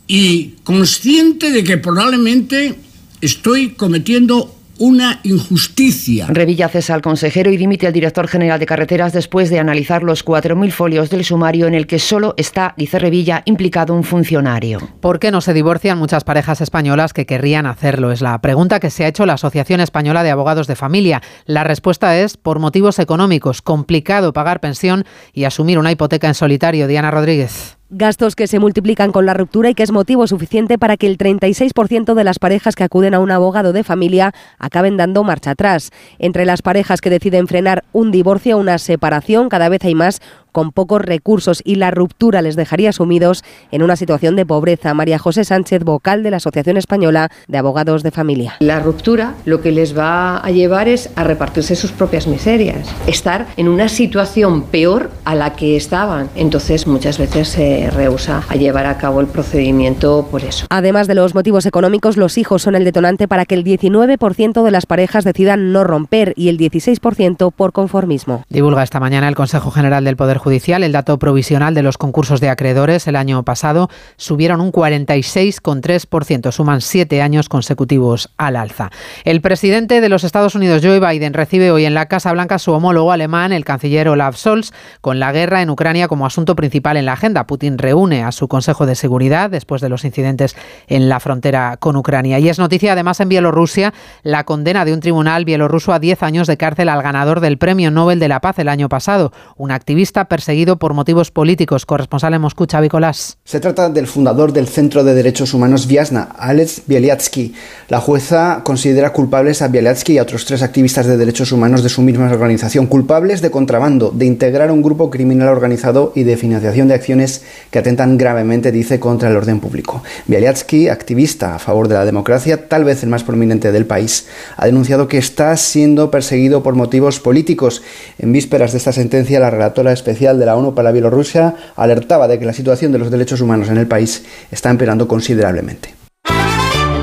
y 0.07 0.55
consciente 0.65 1.51
de 1.51 1.63
que 1.63 1.77
probablemente 1.77 2.77
estoy 3.21 3.73
cometiendo 3.75 4.62
una 4.83 5.21
injusticia. 5.23 6.27
Revilla 6.29 6.69
cesa 6.69 6.95
al 6.95 7.03
consejero 7.03 7.53
y 7.53 7.57
dimite 7.57 7.87
al 7.87 7.93
director 7.93 8.27
general 8.27 8.59
de 8.59 8.67
carreteras 8.67 9.13
después 9.13 9.49
de 9.49 9.61
analizar 9.61 10.03
los 10.03 10.25
4.000 10.25 10.73
folios 10.73 11.09
del 11.09 11.25
sumario 11.25 11.69
en 11.69 11.75
el 11.75 11.87
que 11.87 12.01
solo 12.01 12.35
está, 12.37 12.75
dice 12.77 12.99
Revilla, 12.99 13.43
implicado 13.45 13.95
un 13.95 14.03
funcionario. 14.03 14.81
¿Por 14.99 15.21
qué 15.21 15.31
no 15.31 15.41
se 15.41 15.55
divorcian 15.55 15.99
muchas 15.99 16.25
parejas 16.25 16.61
españolas 16.61 17.13
que 17.13 17.27
querrían 17.27 17.67
hacerlo? 17.67 18.11
Es 18.11 18.23
la 18.23 18.41
pregunta 18.41 18.81
que 18.81 18.91
se 18.91 19.05
ha 19.05 19.09
hecho 19.09 19.25
la 19.25 19.35
Asociación 19.35 19.79
Española 19.79 20.25
de 20.25 20.33
Abogados 20.33 20.67
de 20.67 20.75
Familia. 20.75 21.23
La 21.47 21.63
respuesta 21.63 22.19
es 22.19 22.37
por 22.37 22.59
motivos 22.59 22.99
económicos. 22.99 23.63
Complicado 23.63 24.33
pagar 24.33 24.59
pensión 24.59 25.05
y 25.33 25.45
asumir 25.45 25.79
una 25.79 25.93
hipoteca 25.93 26.27
en 26.27 26.35
solitario. 26.35 26.89
Diana 26.89 27.13
Rodríguez. 27.13 27.79
Gastos 27.95 28.37
que 28.37 28.47
se 28.47 28.59
multiplican 28.59 29.13
con 29.13 29.27
la 29.27 29.35
ruptura 29.35 29.69
y 29.69 29.75
que 29.75 29.83
es 29.83 29.93
motivo 29.93 30.27
suficiente 30.27 30.79
para 30.79 30.97
que 30.97 31.07
el 31.07 31.19
36% 31.19 32.15
de 32.15 32.25
las 32.25 32.39
parejas 32.39 32.75
que 32.75 32.85
acuden 32.85 33.13
a 33.13 33.21
un 33.21 33.31
abogado 33.31 33.75
de 33.75 33.85
familia 33.85 34.33
acaben 34.59 34.97
dando 34.97 35.25
marcha 35.25 35.51
atrás. 35.51 35.91
Entre 36.19 36.47
las 36.47 36.63
parejas 36.63 37.03
que 37.03 37.11
deciden 37.11 37.49
frenar 37.49 37.85
un 37.93 38.11
divorcio 38.11 38.57
o 38.57 38.61
una 38.61 38.79
separación, 38.79 39.51
cada 39.51 39.69
vez 39.69 39.85
hay 39.85 39.95
más 39.95 40.23
con 40.53 40.71
pocos 40.71 41.03
recursos 41.03 41.63
y 41.65 41.77
la 41.77 41.91
ruptura 41.91 42.43
les 42.43 42.57
dejaría 42.57 42.93
sumidos 42.93 43.43
en 43.71 43.83
una 43.83 43.97
situación 43.97 44.37
de 44.37 44.47
pobreza. 44.47 44.95
María 44.95 45.19
José 45.19 45.45
Sánchez, 45.45 45.83
vocal 45.85 46.23
de 46.23 46.31
la 46.31 46.37
Asociación 46.37 46.77
Española 46.77 47.31
de 47.49 47.59
Abogados 47.59 48.03
de 48.03 48.11
Familia. 48.11 48.57
La 48.61 48.81
ruptura 48.81 49.35
lo 49.45 49.61
que 49.61 49.73
les 49.73 49.97
va 49.97 50.39
a 50.39 50.51
llevar 50.51 50.89
es 50.89 51.11
a 51.17 51.25
repartirse 51.25 51.75
sus 51.75 51.93
propias 51.93 52.27
miserias, 52.27 52.89
estar 53.07 53.47
en 53.57 53.69
una 53.69 53.89
situación 53.89 54.63
peor 54.63 55.11
a 55.25 55.35
la 55.35 55.55
que 55.55 55.77
estaban. 55.77 56.29
Entonces 56.37 56.87
muchas 56.87 57.19
veces 57.19 57.49
se 57.49 57.91
rehúsa 57.91 58.43
a 58.49 58.55
llevar 58.57 58.87
a 58.87 58.99
cabo 58.99 59.21
el 59.21 59.27
procedimiento 59.27 60.29
por 60.31 60.45
eso. 60.45 60.67
Además 60.71 61.07
de 61.07 61.15
los 61.15 61.35
motivos 61.35 61.67
económicos, 61.67 62.17
los 62.17 62.39
hijos 62.39 62.63
son 62.63 62.75
el 62.75 62.85
detonante 62.85 63.29
para 63.29 63.45
que 63.45 63.55
el 63.55 63.65
19% 63.65 64.63
de 64.63 64.71
las 64.71 64.87
parejas 64.87 65.25
decidan 65.25 65.73
no 65.73 65.85
romper 65.85 66.35
y 66.37 66.49
el 66.49 66.59
16% 66.59 67.53
por 67.53 67.73
conformismo. 67.73 68.45
Divulga 68.49 68.83
esta 68.83 69.01
mañana 69.01 69.29
el 69.29 69.35
Consejo 69.35 69.71
General 69.71 70.05
del 70.05 70.17
Poder 70.17 70.39
Judicial 70.43 70.83
el 70.83 70.91
dato 70.91 71.21
provisional 71.21 71.73
de 71.73 71.85
los 71.85 71.99
concursos 71.99 72.41
de 72.41 72.49
acreedores 72.49 73.07
el 73.07 73.15
año 73.15 73.45
pasado 73.45 73.89
subieron 74.17 74.61
un 74.61 74.73
46,3%, 74.73 76.51
suman 76.51 76.81
siete 76.81 77.23
años 77.23 77.49
consecutivos 77.49 78.29
al 78.39 78.57
alza. 78.57 78.91
El 79.23 79.41
presidente 79.41 80.01
de 80.01 80.09
los 80.09 80.25
Estados 80.25 80.57
Unidos, 80.57 80.83
Joe 80.83 80.99
Biden, 80.99 81.33
recibe 81.33 81.71
hoy 81.71 81.85
en 81.85 81.95
la 81.95 82.07
Casa 82.07 82.33
Blanca 82.33 82.59
su 82.59 82.73
homólogo 82.73 83.13
alemán, 83.13 83.53
el 83.53 83.65
canciller 83.65 84.09
Olaf 84.09 84.37
Scholz, 84.37 84.73
con 85.01 85.21
la 85.21 85.31
guerra 85.31 85.63
en 85.63 85.71
Ucrania 85.71 86.09
como 86.09 86.27
asunto 86.27 86.57
principal 86.57 86.97
en 86.97 87.07
la 87.07 87.13
agenda. 87.13 87.47
Putin 87.47 87.79
reúne 87.79 88.25
a 88.25 88.33
su 88.33 88.49
Consejo 88.49 88.85
de 88.85 88.97
Seguridad 88.97 89.49
después 89.49 89.81
de 89.81 89.91
los 89.91 90.05
incidentes 90.05 90.57
en 90.89 91.09
la 91.09 91.21
frontera 91.21 91.77
con 91.77 91.95
Ucrania. 91.95 92.41
Y 92.41 92.49
es 92.49 92.59
noticia 92.59 92.95
además 92.95 93.21
en 93.21 93.29
Bielorrusia 93.29 93.95
la 94.25 94.43
condena 94.43 94.85
de 94.85 94.93
un 94.93 94.99
tribunal 94.99 95.45
bielorruso 95.45 95.93
a 95.93 96.01
10 96.01 96.21
años 96.25 96.49
de 96.49 96.57
cárcel 96.57 96.89
al 96.89 97.03
ganador 97.03 97.39
del 97.39 97.59
Premio 97.59 97.93
Nobel 97.93 98.19
de 98.19 98.27
la 98.27 98.41
Paz 98.41 98.59
el 98.59 98.69
año 98.69 98.89
pasado, 98.89 99.33
un 99.57 99.71
activista 99.71 100.32
perseguido 100.33 100.79
por 100.79 100.95
motivos 100.95 101.31
políticos. 101.31 101.85
Corresponsal 101.85 102.33
en 102.33 102.41
Moscú, 102.41 102.65
Xavi 102.67 102.89
Colás. 102.89 103.37
Se 103.45 103.61
trata 103.61 103.91
del 103.91 104.07
fundador 104.07 104.55
del 104.55 104.67
Centro 104.67 105.05
de 105.05 105.13
Derechos 105.13 105.53
Humanos 105.53 105.87
Viasna, 105.87 106.23
Alex 106.39 106.85
Bieliatsky. 106.87 107.55
La 107.91 108.01
jueza 108.01 108.63
considera 108.65 109.13
culpables 109.13 109.61
a 109.61 109.69
Bieliatsky 109.69 110.15
y 110.15 110.19
a 110.19 110.23
otros 110.23 110.47
tres 110.47 110.63
activistas 110.63 111.05
de 111.05 111.19
derechos 111.19 111.53
humanos 111.53 111.83
de 111.83 111.91
su 111.91 112.01
misma 112.01 112.33
organización, 112.33 112.87
culpables 112.87 113.43
de 113.43 113.51
contrabando, 113.51 114.11
de 114.11 114.25
integrar 114.25 114.71
un 114.71 114.81
grupo 114.81 115.11
criminal 115.11 115.49
organizado 115.49 116.15
y 116.15 116.23
de 116.23 116.39
financiación 116.39 116.89
de 116.89 116.95
acciones 116.95 117.43
que 117.71 117.81
atentan 117.81 118.17
gravemente, 118.17 118.73
dice, 118.73 118.99
contra 118.99 119.29
el 119.29 119.37
orden 119.37 119.61
público. 119.61 120.03
Bieliatsky, 120.29 120.89
activista 120.89 121.57
a 121.57 121.59
favor 121.59 121.89
de 121.89 121.97
la 121.97 122.07
democracia, 122.07 122.69
tal 122.69 122.85
vez 122.85 123.03
el 123.03 123.11
más 123.11 123.23
prominente 123.23 123.71
del 123.71 123.85
país, 123.85 124.29
ha 124.57 124.65
denunciado 124.65 125.09
que 125.09 125.19
está 125.19 125.55
siendo 125.59 126.11
perseguido 126.11 126.63
por 126.63 126.75
motivos 126.75 127.21
políticos. 127.21 127.83
En 128.19 128.33
vísperas 128.33 128.73
de 128.73 128.79
esta 128.79 128.93
sentencia, 128.93 129.39
la 129.39 129.51
relatora 129.51 129.93
especial 129.93 130.22
de 130.23 130.47
la 130.47 130.57
ONU 130.57 130.75
para 130.75 130.93
Bielorrusia 130.93 131.55
alertaba 131.75 132.29
de 132.29 132.39
que 132.39 132.47
la 132.47 132.53
situación 132.53 132.93
de 132.93 132.99
los 132.99 133.11
derechos 133.11 133.41
humanos 133.41 133.69
en 133.69 133.79
el 133.79 133.89
país 133.89 134.25
está 134.51 134.71
empeorando 134.71 135.09
considerablemente. 135.09 136.03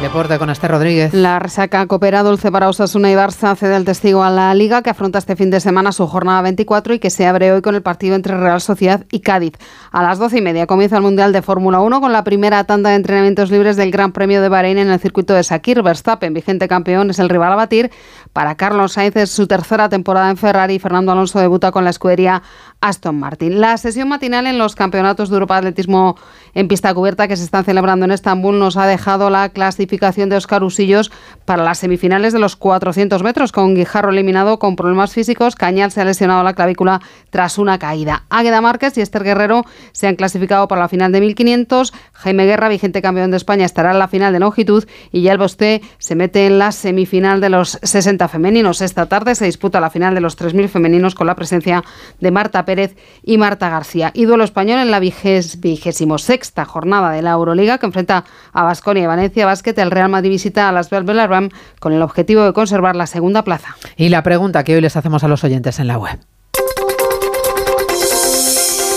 Deporte 0.02 0.40
con 0.40 0.50
Esther 0.50 0.72
Rodríguez. 0.72 1.14
La 1.14 1.40
resaca 1.40 1.85
coopera 1.85 2.24
dulce 2.24 2.52
para 2.53 2.69
Osasuna 2.69 3.12
y 3.12 3.16
Barça 3.16 3.53
cede 3.58 3.76
el 3.76 3.84
testigo 3.84 4.24
a 4.24 4.30
la 4.30 4.53
Liga 4.53 4.82
que 4.82 4.90
afronta 4.90 5.19
este 5.19 5.35
fin 5.35 5.52
de 5.52 5.60
semana 5.60 5.92
su 5.92 6.08
jornada 6.08 6.42
24 6.42 6.94
y 6.94 7.00
que 7.00 7.10
se 7.10 7.28
abre 7.28 7.52
hoy 7.52 7.62
con 7.62 7.76
el 7.76 7.82
partido 7.82 8.16
entre 8.16 8.38
Real 8.38 8.62
Sociedad 8.62 9.06
y 9.12 9.19
Cádiz. 9.19 9.53
A 9.92 10.02
las 10.02 10.18
12 10.18 10.38
y 10.38 10.42
media 10.42 10.68
comienza 10.68 10.96
el 10.96 11.03
Mundial 11.03 11.34
de 11.34 11.42
Fórmula 11.42 11.82
1 11.82 12.00
con 12.00 12.14
la 12.14 12.24
primera 12.24 12.64
tanda 12.64 12.92
de 12.92 12.96
entrenamientos 12.96 13.52
libres 13.52 13.76
del 13.76 13.92
Gran 13.92 14.14
Premio 14.14 14.42
de 14.42 14.48
Bahrein 14.48 14.78
en 14.78 14.90
el 14.90 15.00
circuito 15.02 15.34
de 15.34 15.44
Sakir. 15.44 15.84
Verstappen, 15.84 16.34
vigente 16.34 16.69
campeón, 16.69 17.10
es 17.10 17.19
el 17.19 17.28
rival 17.28 17.52
a 17.52 17.58
batir. 17.58 17.92
Para 18.33 18.56
Carlos 18.56 18.94
Sainz 18.94 19.15
es 19.15 19.31
su 19.31 19.47
tercera 19.47 19.90
temporada 19.90 20.29
en 20.29 20.38
Ferrari 20.38 20.76
y 20.76 20.79
Fernando 20.79 21.12
Alonso 21.12 21.40
debuta 21.40 21.72
con 21.72 21.83
la 21.83 21.90
escudería 21.90 22.44
Aston 22.79 23.19
Martin. 23.19 23.60
La 23.60 23.78
sesión 23.78 24.08
matinal 24.08 24.45
en 24.45 24.58
los 24.58 24.76
campeonatos 24.76 25.29
de 25.29 25.35
Europa 25.35 25.56
de 25.56 25.60
Atletismo 25.69 26.15
en 26.53 26.67
pista 26.67 26.94
cubierta 26.94 27.28
que 27.28 27.35
se 27.35 27.44
están 27.44 27.65
celebrando 27.65 28.06
en 28.06 28.12
Estambul 28.12 28.60
nos 28.60 28.78
ha 28.78 28.85
dejado 28.85 29.29
la 29.29 29.49
clasificación 29.49 30.29
de 30.29 30.38
Oscar 30.38 30.63
Usillos 30.63 31.12
para 31.45 31.63
las 31.63 31.79
semifinales 31.79 32.31
de 32.31 32.40
los 32.40 32.56
400 32.56 33.24
metros, 33.24 33.51
con 33.51 33.76
Guijarro 33.76 34.12
eliminado 34.12 34.60
con 34.60 34.76
problemas 34.76 35.12
físicos. 35.12 35.56
Cañal 35.56 35.92
se 35.92 36.01
ha 36.01 36.06
lesionado 36.06 36.44
la 36.44 36.53
clavícula 36.53 37.01
tras 37.31 37.58
una 37.58 37.79
caída. 37.79 38.24
Águeda 38.29 38.62
Márquez 38.62 38.97
y 38.97 39.01
Esther 39.01 39.24
Guerrero 39.24 39.65
se 39.92 40.08
han 40.08 40.15
clasificado 40.15 40.67
para 40.67 40.81
la 40.81 40.88
final 40.88 41.12
de 41.12 41.22
1500. 41.22 41.94
Jaime 42.13 42.45
Guerra, 42.45 42.69
vigente 42.69 43.01
campeón 43.01 43.31
de 43.31 43.38
España, 43.38 43.65
estará 43.65 43.92
en 43.92 43.99
la 43.99 44.08
final 44.08 44.33
de 44.33 44.40
longitud 44.40 44.85
y 45.12 45.24
ya 45.24 45.31
el 45.31 45.38
Bosté 45.40 45.81
se 45.97 46.15
mete 46.15 46.45
en 46.45 46.60
la 46.60 46.72
semifinal 46.72 47.42
de 47.42 47.49
los 47.49 47.79
60 47.81 48.19
femeninos. 48.28 48.82
Esta 48.82 49.06
tarde 49.06 49.35
se 49.35 49.46
disputa 49.46 49.80
la 49.80 49.90
final 49.90 50.16
de 50.16 50.22
los 50.22 50.35
3000 50.35 50.69
femeninos 50.69 51.16
con 51.16 51.28
la 51.28 51.35
presencia 51.35 51.84
de 52.19 52.32
Marta 52.32 52.66
Pérez 52.66 52.96
y 53.24 53.38
Marta 53.38 53.69
García. 53.69 54.12
Y 54.14 54.26
duelo 54.26 54.44
español 54.44 54.80
en 54.80 54.92
la 54.92 55.00
vigésimo 55.00 56.18
sexta 56.18 56.66
jornada 56.66 57.12
de 57.12 57.22
la 57.22 57.32
Euroliga 57.32 57.78
que 57.78 57.85
enfrenta 57.85 58.26
a 58.53 58.64
Basconia 58.64 59.03
y 59.03 59.08
Valencia 59.08 59.46
Basket 59.46 59.74
el 59.78 59.92
Real 59.92 60.10
Madrid 60.10 60.30
visita 60.30 60.69
a 60.69 60.72
las 60.72 60.90
Belgrano 60.90 61.50
con 61.80 61.94
el 61.94 62.02
objetivo 62.02 62.44
de 62.44 62.53
conservar 62.53 62.96
la 62.96 63.08
segunda 63.08 63.44
plaza. 63.44 63.76
Y 63.98 64.10
la 64.10 64.24
pregunta 64.24 64.64
que 64.64 64.76
hoy 64.76 64.82
les 64.82 64.96
hacemos 64.96 65.24
a 65.24 65.28
los 65.28 65.44
oyentes 65.44 65.80
en 65.80 65.88
la 65.88 65.98
web. 65.98 66.19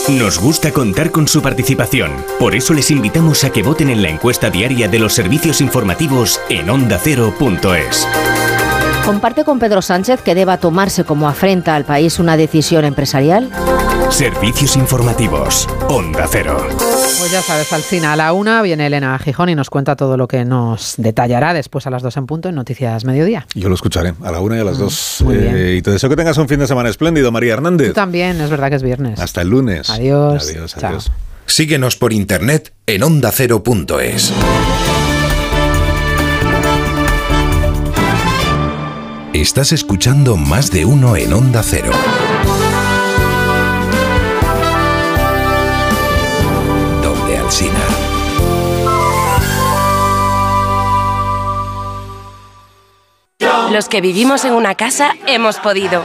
Nos 0.08 0.40
gusta 0.40 0.72
contar 0.72 1.12
con 1.12 1.28
su 1.28 1.42
participación. 1.42 2.10
Por 2.40 2.56
eso 2.56 2.74
les 2.74 2.90
invitamos 2.90 3.44
a 3.44 3.50
que 3.50 3.62
voten 3.62 3.88
en 3.88 4.02
la 4.02 4.08
encuesta 4.08 4.50
diaria 4.50 4.88
de 4.88 4.98
los 4.98 5.12
servicios 5.12 5.60
informativos 5.60 6.40
en 6.48 6.68
ondacero.es. 6.70 8.08
¿Comparte 9.04 9.44
con 9.44 9.58
Pedro 9.58 9.82
Sánchez 9.82 10.20
que 10.22 10.34
deba 10.34 10.58
tomarse 10.58 11.04
como 11.04 11.28
afrenta 11.28 11.74
al 11.74 11.84
país 11.84 12.18
una 12.18 12.36
decisión 12.36 12.84
empresarial? 12.84 13.50
Servicios 14.10 14.76
informativos. 14.76 15.68
Onda 15.88 16.26
Cero. 16.30 16.64
Pues 16.78 17.30
ya 17.32 17.42
sabes, 17.42 17.72
Alcina, 17.72 18.12
a 18.12 18.16
la 18.16 18.32
una 18.32 18.62
viene 18.62 18.86
Elena 18.86 19.18
Gijón 19.18 19.48
y 19.48 19.54
nos 19.54 19.70
cuenta 19.70 19.96
todo 19.96 20.16
lo 20.16 20.28
que 20.28 20.44
nos 20.44 20.94
detallará 20.98 21.52
después 21.52 21.86
a 21.86 21.90
las 21.90 22.02
dos 22.02 22.16
en 22.16 22.26
punto 22.26 22.48
en 22.48 22.54
Noticias 22.54 23.04
Mediodía. 23.04 23.46
Yo 23.54 23.68
lo 23.68 23.74
escucharé 23.74 24.14
a 24.22 24.30
la 24.30 24.40
una 24.40 24.56
y 24.56 24.60
a 24.60 24.64
las 24.64 24.76
Mm, 24.76 24.80
dos. 24.80 25.18
muy 25.24 25.36
bien. 25.36 25.56
Eh, 25.56 25.74
y 25.78 25.82
te 25.82 25.90
deseo 25.90 26.08
que 26.08 26.16
tengas 26.16 26.38
un 26.38 26.48
fin 26.48 26.60
de 26.60 26.66
semana 26.68 26.88
espléndido, 26.88 27.32
María 27.32 27.54
Hernández. 27.54 27.88
Tú 27.88 27.94
también, 27.94 28.40
es 28.40 28.50
verdad 28.50 28.70
que 28.70 28.76
es 28.76 28.82
viernes. 28.82 29.18
Hasta 29.18 29.42
el 29.42 29.48
lunes. 29.48 29.90
Adiós. 29.90 30.48
Adiós, 30.48 30.76
Chao. 30.78 30.90
adiós. 30.90 31.10
Síguenos 31.46 31.96
por 31.96 32.12
internet 32.12 32.72
en 32.86 33.02
ondacero.es. 33.02 34.32
Estás 39.34 39.72
escuchando 39.72 40.36
más 40.36 40.70
de 40.70 40.84
uno 40.84 41.16
en 41.16 41.32
Onda 41.32 41.62
Cero. 41.62 41.90
Donde 47.02 47.38
Alsina. 47.38 47.72
Los 53.70 53.88
que 53.88 54.02
vivimos 54.02 54.44
en 54.44 54.52
una 54.52 54.74
casa 54.74 55.14
hemos 55.26 55.58
podido. 55.58 56.04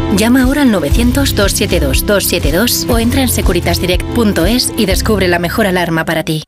Llama 0.15 0.43
ahora 0.43 0.61
al 0.63 0.71
900-272-272 0.71 2.89
o 2.89 2.99
entra 2.99 3.21
en 3.21 3.29
securitasdirect.es 3.29 4.73
y 4.77 4.85
descubre 4.85 5.27
la 5.27 5.39
mejor 5.39 5.67
alarma 5.67 6.05
para 6.05 6.23
ti. 6.23 6.43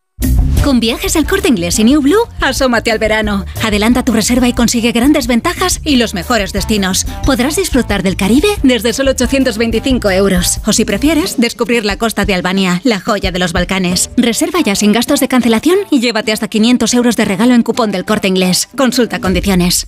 Con 0.64 0.80
viajes 0.80 1.18
al 1.18 1.28
corte 1.28 1.50
inglés 1.50 1.78
y 1.80 1.84
New 1.84 2.02
Blue, 2.02 2.26
asómate 2.40 2.92
al 2.92 3.00
verano. 3.00 3.46
Adelanta 3.62 4.06
tu 4.06 4.14
reserva 4.14 4.48
y 4.48 4.54
consigue 4.54 4.94
grandes 4.94 5.28
ventajas 5.28 5.82
y 5.84 5.98
los 5.98 6.14
mejores 6.14 6.54
destinos. 6.54 7.06
Podrás 7.26 7.58
disfrutar 7.58 8.02
del 8.02 8.16
Caribe 8.16 8.48
desde 8.64 8.94
solo 8.94 9.12
825 9.12 10.10
euros. 10.12 10.62
O 10.66 10.72
si 10.72 10.86
prefieres, 10.86 11.36
descubrir 11.38 11.84
la 11.84 11.98
costa 11.98 12.24
de 12.24 12.34
Albania, 12.34 12.80
la 12.86 13.02
joya 13.02 13.32
de 13.32 13.40
los 13.40 13.52
Balcanes. 13.52 14.10
Reserva 14.16 14.62
ya 14.62 14.76
sin 14.76 14.94
gastos 14.94 15.20
de 15.20 15.28
cancelación 15.28 15.80
y 15.92 16.00
llévate 16.00 16.32
hasta 16.32 16.48
500 16.48 16.94
euros 16.94 17.18
de 17.18 17.26
regalo 17.26 17.56
en 17.56 17.64
cupón 17.64 17.92
del 17.92 18.06
corte 18.06 18.30
inglés. 18.30 18.70
Consulta 18.78 19.20
condiciones. 19.20 19.88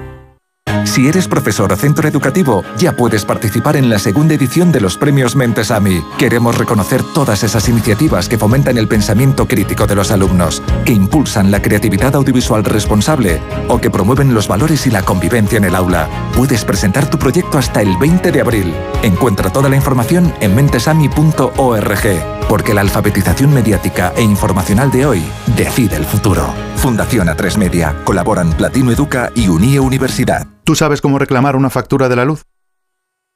Si 0.91 1.07
eres 1.07 1.27
profesor 1.27 1.71
o 1.71 1.77
centro 1.77 2.05
educativo, 2.07 2.63
ya 2.77 2.91
puedes 2.91 3.23
participar 3.23 3.77
en 3.77 3.89
la 3.89 3.97
segunda 3.97 4.33
edición 4.33 4.73
de 4.73 4.81
los 4.81 4.97
premios 4.97 5.37
Mentesami. 5.37 6.03
Queremos 6.17 6.57
reconocer 6.57 7.01
todas 7.13 7.43
esas 7.43 7.69
iniciativas 7.69 8.27
que 8.27 8.37
fomentan 8.37 8.77
el 8.77 8.89
pensamiento 8.89 9.47
crítico 9.47 9.87
de 9.87 9.95
los 9.95 10.11
alumnos, 10.11 10.61
que 10.83 10.91
impulsan 10.91 11.49
la 11.49 11.61
creatividad 11.61 12.13
audiovisual 12.15 12.65
responsable 12.65 13.41
o 13.69 13.79
que 13.79 13.89
promueven 13.89 14.33
los 14.33 14.49
valores 14.49 14.85
y 14.85 14.91
la 14.91 15.03
convivencia 15.03 15.57
en 15.57 15.63
el 15.63 15.75
aula. 15.75 16.09
Puedes 16.35 16.65
presentar 16.65 17.09
tu 17.09 17.17
proyecto 17.17 17.57
hasta 17.57 17.81
el 17.81 17.95
20 17.97 18.31
de 18.31 18.41
abril. 18.41 18.73
Encuentra 19.01 19.49
toda 19.49 19.69
la 19.69 19.77
información 19.77 20.33
en 20.41 20.55
mentesami.org, 20.55 22.40
porque 22.51 22.73
la 22.73 22.81
alfabetización 22.81 23.53
mediática 23.53 24.11
e 24.17 24.21
informacional 24.21 24.91
de 24.91 25.05
hoy 25.05 25.23
decide 25.55 25.95
el 25.95 26.03
futuro. 26.03 26.53
Fundación 26.75 27.29
A3 27.29 27.55
Media. 27.55 27.95
Colaboran 28.03 28.51
Platino 28.51 28.91
Educa 28.91 29.31
y 29.33 29.47
Unie 29.47 29.79
Universidad. 29.79 30.45
¿Tú 30.65 30.75
sabes 30.75 30.99
cómo 30.99 31.17
reclamar 31.17 31.55
una 31.55 31.69
factura 31.69 32.09
de 32.09 32.17
la 32.17 32.25
luz? 32.25 32.43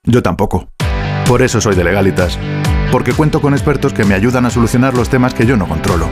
Yo 0.03 0.22
tampoco. 0.22 0.67
Por 1.30 1.44
eso 1.44 1.62
soy 1.62 1.76
de 1.76 1.85
Legalitas. 1.85 2.38
Porque 2.92 3.14
cuento 3.14 3.40
con 3.40 3.53
expertos 3.53 3.94
que 3.94 4.03
me 4.03 4.15
ayudan 4.15 4.46
a 4.48 4.49
solucionar 4.49 4.94
los 4.96 5.08
temas 5.08 5.33
que 5.33 5.46
yo 5.46 5.56
no 5.56 5.69
controlo. 5.69 6.10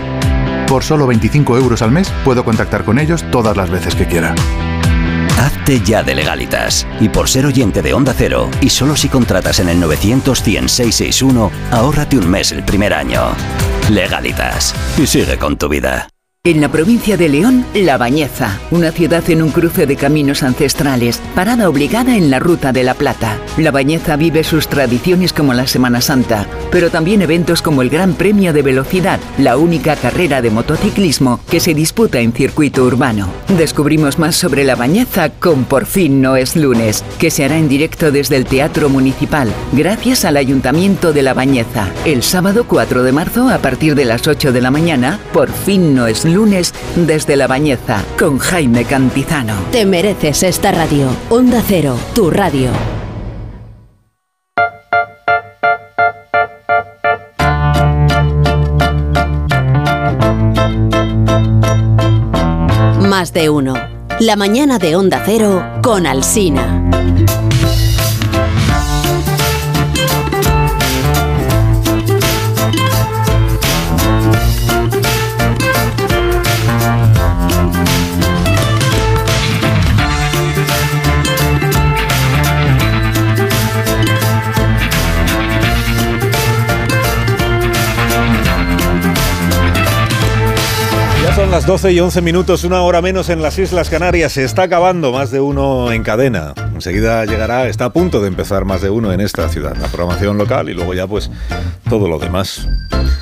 Por 0.65 0.85
solo 0.85 1.05
25 1.05 1.57
euros 1.57 1.81
al 1.81 1.91
mes 1.91 2.09
puedo 2.23 2.45
contactar 2.45 2.85
con 2.85 2.99
ellos 2.99 3.29
todas 3.31 3.57
las 3.57 3.69
veces 3.69 3.95
que 3.95 4.07
quiera. 4.07 4.33
Hazte 5.43 5.81
ya 5.81 6.03
de 6.03 6.15
legalitas. 6.15 6.87
Y 7.01 7.09
por 7.09 7.27
ser 7.27 7.45
oyente 7.45 7.81
de 7.81 7.93
Onda 7.93 8.13
Cero, 8.17 8.49
y 8.61 8.69
solo 8.69 8.95
si 8.95 9.09
contratas 9.09 9.59
en 9.59 9.67
el 9.67 9.77
900 9.77 10.41
100 10.41 10.69
661, 10.69 11.51
ahórrate 11.69 12.17
un 12.17 12.29
mes 12.29 12.53
el 12.53 12.63
primer 12.63 12.93
año. 12.93 13.35
Legalitas. 13.89 14.73
Y 14.97 15.05
sigue 15.05 15.37
con 15.37 15.57
tu 15.57 15.67
vida. 15.67 16.12
En 16.45 16.59
la 16.59 16.69
provincia 16.69 17.15
de 17.15 17.29
León, 17.29 17.65
La 17.73 17.97
Bañeza, 17.97 18.59
una 18.69 18.91
ciudad 18.91 19.23
en 19.29 19.41
un 19.41 19.49
cruce 19.49 19.85
de 19.85 19.95
caminos 19.95 20.43
ancestrales, 20.43 21.21
parada 21.33 21.69
obligada 21.69 22.17
en 22.17 22.29
la 22.29 22.39
Ruta 22.39 22.73
de 22.73 22.83
la 22.83 22.95
Plata. 22.95 23.37
La 23.55 23.71
Bañeza 23.71 24.17
vive 24.17 24.43
sus 24.43 24.67
tradiciones 24.67 25.31
como 25.31 25.53
la 25.53 25.67
Semana 25.67 26.01
Santa, 26.01 26.45
pero 26.69 26.89
también 26.89 27.21
eventos 27.21 27.61
como 27.61 27.81
el 27.81 27.89
Gran 27.89 28.15
Premio 28.15 28.51
de 28.51 28.61
Velocidad, 28.61 29.21
la 29.37 29.55
única 29.55 29.95
carrera 29.95 30.41
de 30.41 30.49
motociclismo 30.49 31.39
que 31.49 31.61
se 31.61 31.73
disputa 31.73 32.19
en 32.19 32.33
circuito 32.33 32.83
urbano. 32.83 33.29
Descubrimos 33.57 34.19
más 34.19 34.35
sobre 34.35 34.65
La 34.65 34.75
Bañeza 34.75 35.29
con 35.29 35.63
Por 35.63 35.85
fin 35.85 36.21
no 36.21 36.35
es 36.35 36.57
lunes, 36.57 37.05
que 37.19 37.31
se 37.31 37.45
hará 37.45 37.57
en 37.57 37.69
directo 37.69 38.11
desde 38.11 38.35
el 38.35 38.45
Teatro 38.45 38.89
Municipal, 38.89 39.49
gracias 39.71 40.25
al 40.25 40.35
Ayuntamiento 40.35 41.13
de 41.13 41.21
La 41.21 41.33
Bañeza. 41.33 41.87
El 42.03 42.21
sábado 42.21 42.65
4 42.67 43.01
de 43.03 43.13
marzo, 43.13 43.47
a 43.47 43.59
partir 43.59 43.95
de 43.95 44.03
las 44.03 44.27
8 44.27 44.51
de 44.51 44.59
la 44.59 44.71
mañana, 44.71 45.21
Por 45.31 45.49
fin 45.49 45.95
no 45.95 46.05
es 46.05 46.25
lunes 46.25 46.32
desde 46.95 47.35
La 47.35 47.45
Bañeza 47.45 48.03
con 48.17 48.39
Jaime 48.39 48.85
Cantizano. 48.85 49.53
Te 49.71 49.85
mereces 49.85 50.41
esta 50.41 50.71
radio. 50.71 51.07
Onda 51.29 51.61
Cero, 51.65 51.95
tu 52.15 52.31
radio. 52.31 52.71
Más 62.99 63.31
de 63.31 63.49
uno. 63.51 63.75
La 64.19 64.35
mañana 64.35 64.79
de 64.79 64.95
Onda 64.95 65.21
Cero 65.23 65.63
con 65.83 66.07
Alsina. 66.07 67.42
Las 91.53 91.67
12 91.67 91.91
y 91.91 91.99
11 91.99 92.21
minutos, 92.23 92.63
una 92.63 92.81
hora 92.81 92.99
menos 92.99 93.29
en 93.29 93.43
las 93.43 93.59
Islas 93.59 93.87
Canarias. 93.87 94.31
Se 94.31 94.43
está 94.43 94.63
acabando 94.63 95.11
más 95.11 95.29
de 95.29 95.39
uno 95.39 95.91
en 95.91 96.01
cadena. 96.01 96.55
Enseguida 96.73 97.25
llegará, 97.25 97.67
está 97.67 97.85
a 97.85 97.93
punto 97.93 98.21
de 98.21 98.27
empezar 98.27 98.65
más 98.65 98.81
de 98.81 98.89
uno 98.89 99.13
en 99.13 99.21
esta 99.21 99.47
ciudad. 99.49 99.75
La 99.79 99.87
programación 99.87 100.39
local 100.39 100.67
y 100.69 100.73
luego 100.73 100.95
ya 100.95 101.05
pues 101.05 101.29
todo 101.87 102.07
lo 102.07 102.17
demás. 102.17 102.67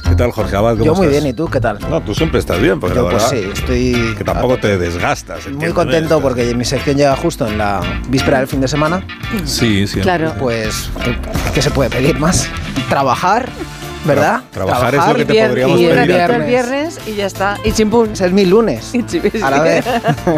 ¿Qué 0.08 0.15
tal, 0.15 0.31
Jorge 0.31 0.56
Abad? 0.56 0.74
¿Cómo 0.78 0.85
Yo 0.85 0.96
muy 0.96 1.08
estás? 1.08 1.22
bien, 1.24 1.33
¿y 1.33 1.35
tú 1.35 1.47
qué 1.49 1.60
tal? 1.60 1.80
No, 1.90 1.99
tú 1.99 2.15
siempre 2.15 2.40
estás 2.40 2.62
bien, 2.62 2.80
porque 2.80 2.96
Yo, 2.96 3.03
la 3.03 3.17
pues 3.17 3.24
sí, 3.24 3.49
estoy 3.51 4.15
que 4.17 4.24
tampoco 4.24 4.58
te 4.58 4.78
desgastas. 4.78 5.40
muy 5.40 5.53
entiéndeme. 5.56 5.74
contento 5.74 6.22
porque 6.22 6.56
mi 6.56 6.64
sección 6.64 6.96
llega 6.96 7.17
justo 7.17 7.46
en 7.46 7.58
la 7.58 7.81
víspera 8.08 8.38
del 8.40 8.47
fin 8.47 8.62
de 8.62 8.69
semana. 8.69 9.06
Sí, 9.44 9.85
sí. 9.88 9.99
Claro. 9.99 10.33
Pues, 10.40 10.90
¿qué, 11.03 11.17
qué 11.53 11.62
se 11.62 11.69
puede 11.72 11.90
pedir 11.90 12.17
más? 12.17 12.47
Trabajar, 12.88 13.49
¿verdad? 14.06 14.42
Tra- 14.42 14.50
trabajar 14.51 14.96
es 14.96 15.06
lo 15.08 15.16
que 15.16 15.26
te 15.26 15.46
podríamos 15.48 15.80
y 15.80 15.85
el 15.85 15.94
pedir. 15.96 16.08
viernes. 16.08 16.40
el 16.40 16.48
viernes 16.48 17.00
y 17.08 17.14
ya 17.16 17.26
está. 17.26 17.58
Y 17.64 17.72
chimpún, 17.72 18.12
es 18.12 18.32
mi 18.32 18.46
lunes. 18.46 18.92
A 19.44 19.50
la 19.51 19.62
vez. 19.62 19.85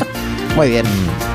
muy 0.56 0.70
bien. 0.70 0.86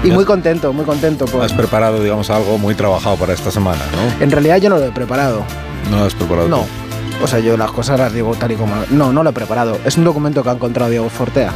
Y 0.04 0.10
muy 0.10 0.24
contento, 0.24 0.72
muy 0.72 0.84
contento. 0.84 1.24
Por... 1.26 1.42
Has 1.44 1.52
preparado, 1.52 2.02
digamos, 2.02 2.30
algo 2.30 2.58
muy 2.58 2.74
trabajado 2.74 3.16
para 3.16 3.32
esta 3.32 3.50
semana, 3.50 3.82
¿no? 3.92 4.22
En 4.24 4.30
realidad 4.30 4.58
yo 4.58 4.70
no 4.70 4.78
lo 4.78 4.84
he 4.86 4.90
preparado. 4.92 5.44
No 5.90 6.04
has 6.04 6.14
preparado 6.14 6.48
No. 6.48 6.58
tú. 6.58 7.24
O 7.24 7.26
sea, 7.26 7.40
yo 7.40 7.56
las 7.56 7.72
cosas 7.72 7.98
las 7.98 8.12
digo 8.12 8.34
tal 8.36 8.52
y 8.52 8.54
como... 8.54 8.74
No, 8.90 9.12
no 9.12 9.24
lo 9.24 9.30
he 9.30 9.32
preparado. 9.32 9.76
Es 9.84 9.96
un 9.96 10.04
documento 10.04 10.44
que 10.44 10.50
ha 10.50 10.52
encontrado 10.52 10.88
Diego 10.90 11.08
Fortea. 11.08 11.50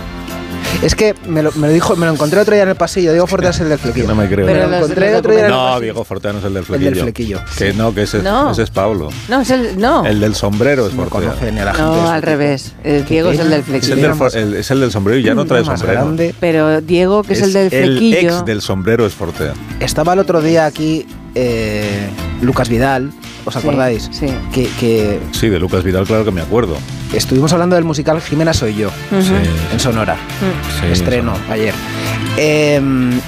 Es 0.82 0.94
que 0.94 1.14
me 1.28 1.42
lo, 1.42 1.52
me 1.52 1.68
lo 1.68 1.72
dijo, 1.72 1.94
me 1.96 2.06
lo 2.06 2.12
encontré 2.12 2.40
otro 2.40 2.54
día 2.54 2.64
en 2.64 2.70
el 2.70 2.74
pasillo. 2.76 3.12
Diego 3.12 3.26
Fortea 3.26 3.50
es 3.50 3.60
el 3.60 3.68
del 3.68 3.78
flequillo. 3.78 4.08
No 4.08 4.14
me 4.14 4.28
creo. 4.28 4.46
Pero 4.46 4.66
lo 4.68 4.76
encontré 4.76 5.14
otro 5.14 5.30
día 5.32 5.40
en 5.40 5.46
el 5.46 5.50
No, 5.52 5.58
pasillo. 5.58 5.80
Diego 5.80 6.04
Fortea 6.04 6.32
no 6.32 6.38
es 6.40 6.44
el 6.44 6.54
del 6.54 6.60
El 6.60 6.66
flequillo. 6.66 6.90
del 6.90 7.00
flequillo. 7.02 7.40
Que 7.56 7.72
no, 7.72 7.94
que 7.94 8.02
ese, 8.02 8.22
No. 8.22 8.50
ese 8.50 8.62
es 8.62 8.70
Pablo. 8.70 9.10
No, 9.28 9.40
es 9.40 9.50
el. 9.50 9.78
No. 9.78 10.04
El 10.04 10.20
del 10.20 10.34
sombrero 10.34 10.86
es 10.86 10.92
Fortea. 10.94 11.10
conoce 11.30 11.52
ni 11.52 11.60
a 11.60 11.64
la 11.66 11.74
gente. 11.74 11.90
No, 11.90 12.10
al 12.10 12.22
revés. 12.22 12.72
El 12.84 13.04
Diego 13.04 13.30
es 13.30 13.38
el 13.38 13.50
del 13.50 13.60
Es 13.60 13.68
el 13.68 13.80
flequillo. 13.80 13.96
del, 13.96 14.34
el- 14.42 14.54
es 14.54 14.70
el 14.70 14.80
del 14.80 14.90
sombrero 14.90 15.18
y 15.18 15.22
ya 15.22 15.34
no 15.34 15.44
trae 15.44 15.64
sombrero. 15.64 15.92
grande. 15.92 16.34
Pero 16.40 16.80
Diego, 16.80 17.22
que 17.22 17.34
es, 17.34 17.42
el 17.42 17.52
del 17.52 17.72
El 17.72 17.88
flequillo. 17.98 18.18
ex 18.38 18.44
del 18.44 18.60
sombrero 18.62 19.06
es 19.06 19.14
Fortea. 19.14 19.52
Estaba 19.80 20.14
el 20.14 20.18
otro 20.18 20.40
día 20.42 20.66
aquí 20.66 21.06
eh, 21.34 22.08
Lucas 22.40 22.68
Vidal, 22.68 23.10
¿os 23.44 23.54
Sí, 23.54 23.60
acordáis? 23.60 24.08
sí. 24.12 24.26
Que, 24.52 24.68
que 24.78 25.20
Sí, 25.32 25.48
de 25.48 25.58
Lucas 25.58 25.82
Vidal, 25.84 26.04
claro 26.06 26.24
que 26.24 26.30
me 26.30 26.40
acuerdo. 26.40 26.76
estuvimos 27.12 27.52
hablando 27.52 27.76
del 27.76 27.84
musical 27.84 28.20
Jimena 28.20 28.52
Soy 28.54 28.74
Yo, 28.74 28.90
Sí. 29.10 29.32
en 29.72 29.80
Sonora. 29.80 30.16
Sí, 30.80 30.86
Estreno 30.92 31.34
ayer. 31.50 31.74
Eh, 32.38 32.80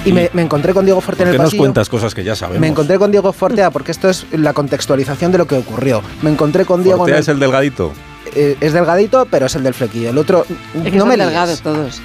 y 0.05 0.11
me, 0.11 0.29
me 0.33 0.41
encontré 0.41 0.73
con 0.73 0.83
Diego 0.85 0.99
Fuerte 1.01 1.23
en 1.23 1.29
¿Por 1.29 1.35
el 1.35 1.37
nos 1.41 1.45
pasillo. 1.47 1.61
cuentas 1.61 1.89
cosas 1.89 2.15
que 2.15 2.23
ya 2.23 2.35
sabemos? 2.35 2.59
Me 2.61 2.67
encontré 2.67 2.97
con 2.97 3.11
Diego 3.11 3.31
Fortea 3.33 3.69
porque 3.71 3.91
esto 3.91 4.09
es 4.09 4.25
la 4.31 4.53
contextualización 4.53 5.31
de 5.31 5.37
lo 5.37 5.45
que 5.47 5.55
ocurrió. 5.55 6.01
Me 6.23 6.31
encontré 6.31 6.65
con 6.65 6.81
Diego. 6.83 6.99
Fortea 6.99 7.17
en 7.17 7.21
es 7.21 7.27
el 7.27 7.39
delgadito. 7.39 7.91
eh, 8.33 8.57
es 8.59 8.73
delgadito, 8.73 9.27
pero 9.29 9.45
es 9.45 9.55
el 9.55 9.63
del 9.63 9.73
flequillo. 9.75 10.09
El 10.09 10.17
otro 10.17 10.45
Es 10.73 10.83
que 10.83 10.91
no 10.91 10.99
son 11.01 11.09
me 11.09 11.17
delgados 11.17 11.61
todos. 11.61 12.01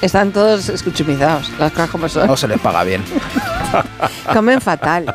Están 0.00 0.30
todos 0.30 0.68
escuchumizados, 0.68 1.50
las 1.58 1.72
cosas 1.72 1.90
como 1.90 2.08
son. 2.08 2.28
No 2.28 2.36
se 2.36 2.46
les 2.46 2.60
paga 2.60 2.84
bien. 2.84 3.02
Comen 4.32 4.60
fatal. 4.60 5.12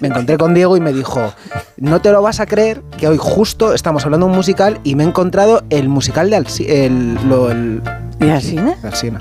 Me 0.00 0.08
encontré 0.08 0.36
con 0.38 0.54
Diego 0.54 0.76
y 0.76 0.80
me 0.80 0.92
dijo, 0.92 1.32
no 1.76 2.00
te 2.00 2.10
lo 2.12 2.22
vas 2.22 2.40
a 2.40 2.46
creer 2.46 2.82
que 2.98 3.08
hoy 3.08 3.16
justo 3.18 3.72
estamos 3.74 4.04
hablando 4.04 4.26
de 4.26 4.30
un 4.32 4.36
musical 4.36 4.80
y 4.84 4.94
me 4.94 5.04
he 5.04 5.06
encontrado 5.06 5.62
el 5.70 5.88
musical 5.88 6.30
de 6.30 6.36
Alsi 6.36 6.66
el, 6.68 7.14
lo, 7.28 7.50
el, 7.50 7.82
¿De 8.18 8.30
Alsina? 8.32 8.76
de 8.82 8.88
Alsina. 8.88 9.20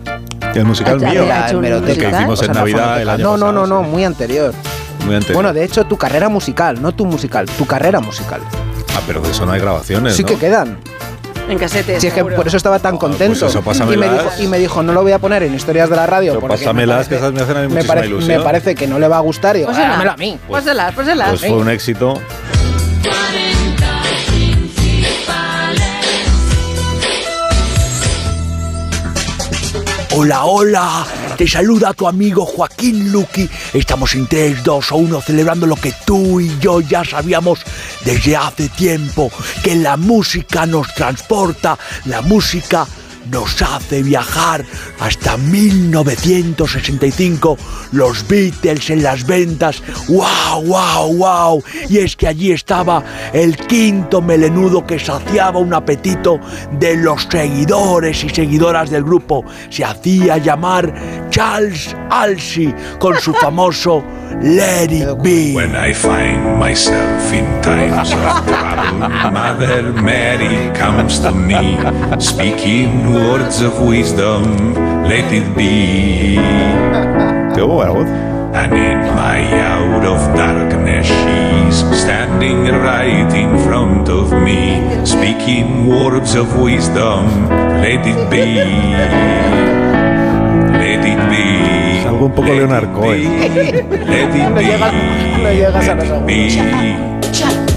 El 0.53 0.65
musical 0.65 0.99
mío. 0.99 1.25
la 1.25 1.47
El 1.49 1.57
hemeroteca. 1.57 2.09
que 2.09 2.15
hicimos 2.15 2.39
O 2.39 2.43
sea, 2.43 2.47
en 2.47 2.53
Navidad 2.53 3.01
el 3.01 3.09
año 3.09 3.23
No, 3.23 3.37
no, 3.37 3.45
pasado, 3.47 3.67
no, 3.67 3.67
no, 3.67 3.83
muy 3.83 4.03
anterior. 4.03 4.53
Muy 5.05 5.15
anterior. 5.15 5.35
Bueno, 5.35 5.53
de 5.53 5.63
hecho, 5.63 5.85
tu 5.85 5.95
carrera 5.97 6.27
musical, 6.27 6.81
no 6.81 6.91
tu 6.93 7.05
musical, 7.05 7.45
tu 7.57 7.65
carrera 7.65 7.99
musical. 7.99 8.41
Ah, 8.95 9.01
pero 9.07 9.21
de 9.21 9.29
eso 9.31 9.45
no 9.45 9.51
hay 9.53 9.61
grabaciones, 9.61 10.15
Sí 10.15 10.23
¿no? 10.23 10.27
que 10.29 10.35
quedan. 10.35 10.77
En 11.49 11.57
casetes. 11.57 11.99
Si 12.01 12.07
es 12.07 12.13
que 12.13 12.23
por 12.23 12.47
eso 12.47 12.57
estaba 12.57 12.79
tan 12.79 12.97
contento. 12.97 13.39
pues 13.63 13.77
eso, 13.79 13.93
y, 13.93 13.97
me 13.97 14.07
dijo, 14.07 14.29
y 14.39 14.47
me 14.47 14.59
dijo, 14.59 14.83
no 14.83 14.93
lo 14.93 15.01
voy 15.01 15.11
a 15.11 15.19
poner 15.19 15.43
en 15.43 15.55
historias 15.55 15.89
de 15.89 15.95
la 15.95 16.05
radio. 16.05 16.33
Pero 16.33 16.41
porque 16.41 16.57
me 16.57 16.59
pásamelas, 16.63 17.07
que 17.07 17.15
parece- 17.15 17.25
esas 17.25 17.33
me 17.33 17.41
hacen 17.41 17.57
a 17.57 17.59
mí 17.61 17.67
me, 17.67 17.73
muchísima 17.73 17.93
pare- 17.95 18.07
ilusión. 18.07 18.37
me 18.37 18.43
parece 18.43 18.75
que 18.75 18.87
no 18.87 18.99
le 18.99 19.07
va 19.07 19.17
a 19.17 19.21
gustar 19.21 19.55
y 19.55 19.59
digo, 19.59 19.71
dámelo 19.71 20.11
a 20.11 20.17
mí. 20.17 20.39
Pósela, 20.47 20.91
pósela. 20.91 21.27
Pues 21.29 21.41
fue 21.41 21.57
un 21.57 21.69
éxito. 21.69 22.19
Hola, 30.15 30.43
hola, 30.45 31.05
te 31.39 31.47
saluda 31.47 31.93
tu 31.93 32.05
amigo 32.05 32.45
Joaquín 32.45 33.13
Luqui. 33.13 33.49
Estamos 33.71 34.13
en 34.13 34.27
3, 34.27 34.61
2 34.61 34.91
o 34.91 34.95
1 34.97 35.21
celebrando 35.21 35.65
lo 35.65 35.77
que 35.77 35.93
tú 36.05 36.41
y 36.41 36.59
yo 36.59 36.81
ya 36.81 37.05
sabíamos 37.05 37.61
desde 38.03 38.35
hace 38.35 38.67
tiempo, 38.67 39.31
que 39.63 39.75
la 39.75 39.95
música 39.95 40.65
nos 40.65 40.93
transporta, 40.93 41.79
la 42.03 42.21
música 42.21 42.85
nos 43.27 43.61
hace 43.61 44.01
viajar 44.03 44.65
hasta 44.99 45.37
1965, 45.37 47.57
los 47.91 48.27
Beatles 48.27 48.89
en 48.89 49.03
las 49.03 49.25
ventas, 49.25 49.81
wow, 50.07 50.63
wow, 50.65 51.15
wow, 51.15 51.63
y 51.87 51.99
es 51.99 52.15
que 52.15 52.27
allí 52.27 52.51
estaba 52.51 53.03
el 53.33 53.55
quinto 53.57 54.21
melenudo 54.21 54.85
que 54.85 54.99
saciaba 54.99 55.59
un 55.59 55.73
apetito 55.73 56.39
de 56.79 56.97
los 56.97 57.27
seguidores 57.29 58.23
y 58.23 58.29
seguidoras 58.29 58.89
del 58.89 59.03
grupo, 59.03 59.43
se 59.69 59.85
hacía 59.85 60.37
llamar 60.37 60.93
Charles 61.29 61.95
Alsey 62.09 62.73
con 62.99 63.19
su 63.19 63.33
famoso 63.41 64.03
Let 64.41 64.91
It 64.91 65.21
Be. 65.21 65.53
When 65.53 65.75
I 65.75 65.91
find 65.91 66.59
myself 66.59 67.33
in 67.33 67.45
times 67.61 68.13
of 68.13 68.45
trouble, 68.45 69.09
Mother 69.31 69.91
Mary 70.01 70.71
comes 70.77 71.19
to 71.19 71.31
me, 71.31 71.77
speaking 72.19 73.08
words 73.13 73.61
of 73.61 73.79
wisdom, 73.81 74.73
let 75.03 75.31
it 75.33 75.55
be. 75.55 76.37
Qué 77.55 77.61
buena. 77.61 78.27
And 78.53 78.73
in 78.73 78.99
my 79.15 79.41
hour 79.61 80.03
of 80.05 80.21
darkness, 80.35 81.07
she's 81.07 81.77
standing 82.01 82.63
right 82.67 83.31
in 83.33 83.57
front 83.59 84.09
of 84.09 84.31
me, 84.33 84.81
speaking 85.05 85.87
words 85.87 86.35
of 86.35 86.47
wisdom, 86.59 87.47
let 87.81 88.05
it 88.05 88.29
be. 88.29 88.45
Let 90.81 91.05
it 91.05 91.21
be. 91.29 92.07
Algo 92.07 92.25
un 92.25 92.31
poco 92.31 92.53
Leonard 92.53 92.91
Cohen. 92.93 93.39
Let 93.39 94.35
it 94.35 94.49
No 94.49 94.55
be. 94.55 94.65
llegas, 94.65 94.93
no 95.43 95.51
llegas 95.51 95.87
a 95.87 95.95
los 95.95 96.25
Be. 96.25 97.68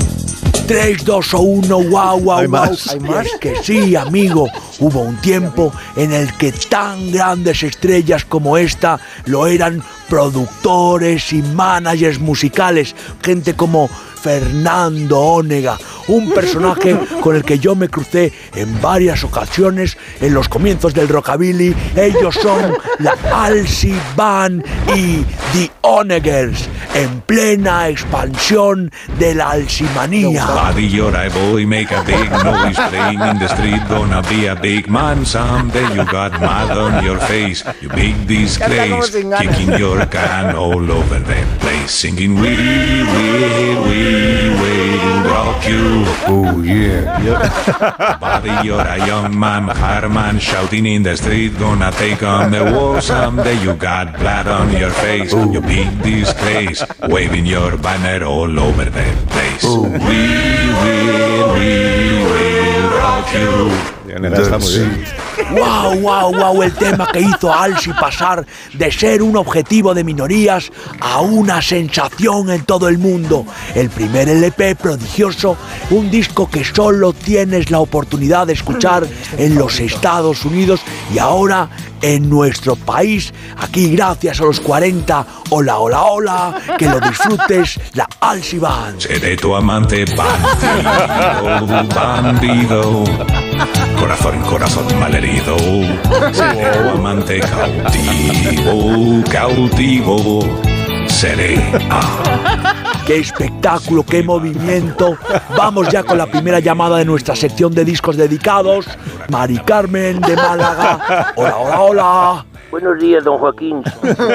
3, 0.72 1.05
2 1.05 1.35
o 1.35 1.40
1, 1.40 1.69
wow, 1.90 2.19
wow, 2.19 2.38
Hay 2.38 2.47
wow. 2.47 2.60
más. 2.60 2.88
Hay 2.88 3.01
más 3.01 3.28
que 3.38 3.56
sí, 3.62 3.94
amigo. 3.94 4.49
Hubo 4.78 5.03
un 5.03 5.21
tiempo 5.21 5.71
en 5.97 6.15
el 6.15 6.33
que 6.38 6.51
tan 6.51 7.12
grandes 7.12 7.62
estrellas 7.62 8.24
como 8.24 8.56
esta 8.56 8.99
lo 9.26 9.47
eran 9.47 9.83
productores 10.08 11.31
y 11.35 11.42
managers 11.42 12.19
musicales, 12.21 12.94
gente 13.22 13.55
como 13.55 13.90
Fernando 14.22 15.19
Onega, 15.19 15.76
un 16.06 16.33
personaje 16.33 16.97
con 17.21 17.35
el 17.35 17.42
que 17.42 17.58
yo 17.58 17.74
me 17.74 17.88
crucé 17.88 18.33
en 18.55 18.81
varias 18.81 19.24
ocasiones 19.24 19.97
en 20.21 20.33
los 20.33 20.49
comienzos 20.49 20.94
del 20.94 21.08
rockabilly. 21.08 21.74
Ellos 21.97 22.37
son 22.40 22.72
la 23.01 23.17
Alcy 23.33 23.94
Band 24.15 24.65
y 24.94 25.24
The 25.53 25.71
Onegers, 25.81 26.69
en 26.94 27.21
plena 27.22 27.88
expansión 27.88 28.92
de 29.19 29.35
la 29.35 29.51
alcimanía. 29.51 30.47
Buddy, 30.47 30.88
you're 30.88 31.17
a 31.17 31.28
boy, 31.28 31.67
make 31.67 31.92
a 31.92 32.03
big 32.03 32.31
noise 32.44 32.78
playing 32.90 33.21
in 33.21 33.38
the 33.40 33.49
street. 33.49 33.83
Gonna 33.88 34.22
be 34.22 34.47
a 34.47 34.55
big 34.55 34.88
man 34.88 35.26
someday. 35.26 35.83
You 35.94 36.05
got 36.05 36.33
mud 36.40 36.71
on 36.71 37.05
your 37.05 37.19
face, 37.26 37.65
you 37.81 37.88
big 37.88 38.15
disgrace. 38.28 39.10
Kicking 39.10 39.76
your 39.78 40.06
can 40.06 40.55
all 40.55 40.90
over 40.90 41.19
the 41.19 41.47
place. 41.58 41.90
Singing, 41.90 42.37
we 42.37 42.56
will, 42.56 43.83
we 43.88 44.12
will 44.61 45.25
rock 45.31 45.67
you. 45.69 46.05
Oh, 46.27 46.62
yeah. 46.62 48.19
Buddy, 48.21 48.67
you're 48.67 48.81
a 48.81 49.07
young 49.07 49.39
man, 49.39 49.69
hard 49.69 50.11
man, 50.11 50.39
shouting 50.39 50.87
in 50.87 51.03
the 51.03 51.17
street. 51.17 51.59
Gonna 51.59 51.91
take 51.93 52.23
on 52.23 52.51
the 52.51 52.65
war 52.65 53.01
someday. 53.01 53.61
You 53.62 53.75
got 53.75 54.19
blood 54.19 54.47
on 54.47 54.73
your 54.77 54.91
face, 54.91 55.33
you 55.33 55.61
beat 55.61 55.91
big 56.03 56.23
disgrace. 56.25 56.83
Waving 57.09 57.47
your 57.47 57.77
banner 57.78 58.25
all 58.25 58.59
over 58.59 58.85
the 58.85 59.27
place. 59.28 59.65
We 59.65 60.23
will, 60.83 61.55
we 61.55 61.71
will 62.33 62.91
rock 62.99 63.28
you. 63.35 64.01
Está 64.12 64.59
muy 64.59 64.69
bien. 64.75 65.05
¡Wow, 65.53 66.01
wow, 66.01 66.33
wow! 66.33 66.62
El 66.62 66.73
tema 66.75 67.09
que 67.11 67.21
hizo 67.21 67.51
a 67.51 67.65
Alsi 67.65 67.93
pasar 67.95 68.45
de 68.75 68.93
ser 68.93 69.23
un 69.23 69.37
objetivo 69.37 69.95
de 69.95 70.05
minorías 70.05 70.71
a 71.01 71.23
una 71.23 71.62
sensación 71.62 72.51
en 72.51 72.65
todo 72.65 72.89
el 72.89 72.99
mundo. 72.99 73.47
El 73.75 73.89
primer 73.89 74.28
LP 74.28 74.77
prodigioso, 74.77 75.57
un 75.91 76.11
disco 76.11 76.51
que 76.51 76.62
solo 76.62 77.15
tienes 77.15 77.71
la 77.71 77.81
oportunidad 77.81 78.47
de 78.47 78.53
escuchar 78.53 79.07
en 79.39 79.55
los 79.55 79.81
Estados 79.81 80.45
Unidos 80.45 80.83
y 81.15 81.19
ahora 81.19 81.71
en 82.03 82.28
nuestro 82.28 82.77
país, 82.77 83.33
aquí 83.57 83.95
gracias 83.95 84.41
a 84.41 84.45
los 84.45 84.61
40. 84.61 85.27
Hola, 85.51 85.78
hola, 85.78 86.03
hola, 86.03 86.55
que 86.77 86.87
lo 86.87 87.01
disfrutes, 87.01 87.81
la 87.95 88.07
Alsi 88.21 88.59
Band. 88.59 89.01
Seré 89.01 89.37
tu 89.37 89.55
amante 89.55 90.05
bandido, 90.17 91.75
bandido. 91.95 93.05
Corazón, 94.02 94.40
corazón 94.40 94.99
malherido. 94.99 95.56
Seré 96.33 96.90
amante 96.92 97.38
cautivo, 97.38 99.22
cautivo. 99.31 100.60
Seré. 101.06 101.54
Ah. 101.88 102.72
¡Qué 103.06 103.18
espectáculo, 103.18 104.04
qué 104.04 104.22
movimiento! 104.22 105.17
Vamos 105.56 105.88
ya 105.88 106.04
con 106.04 106.18
la 106.18 106.26
primera 106.26 106.60
llamada 106.60 106.99
de 106.99 107.04
nuestra 107.04 107.35
sección 107.35 107.74
de 107.74 107.85
discos 107.85 108.17
dedicados. 108.17 108.86
Mari 109.28 109.58
Carmen 109.58 110.20
de 110.20 110.36
Málaga. 110.36 111.33
Hola, 111.36 111.56
hola, 111.56 111.81
hola. 111.81 112.47
Buenos 112.70 112.99
días, 113.01 113.22
don 113.22 113.38
Joaquín. 113.38 113.83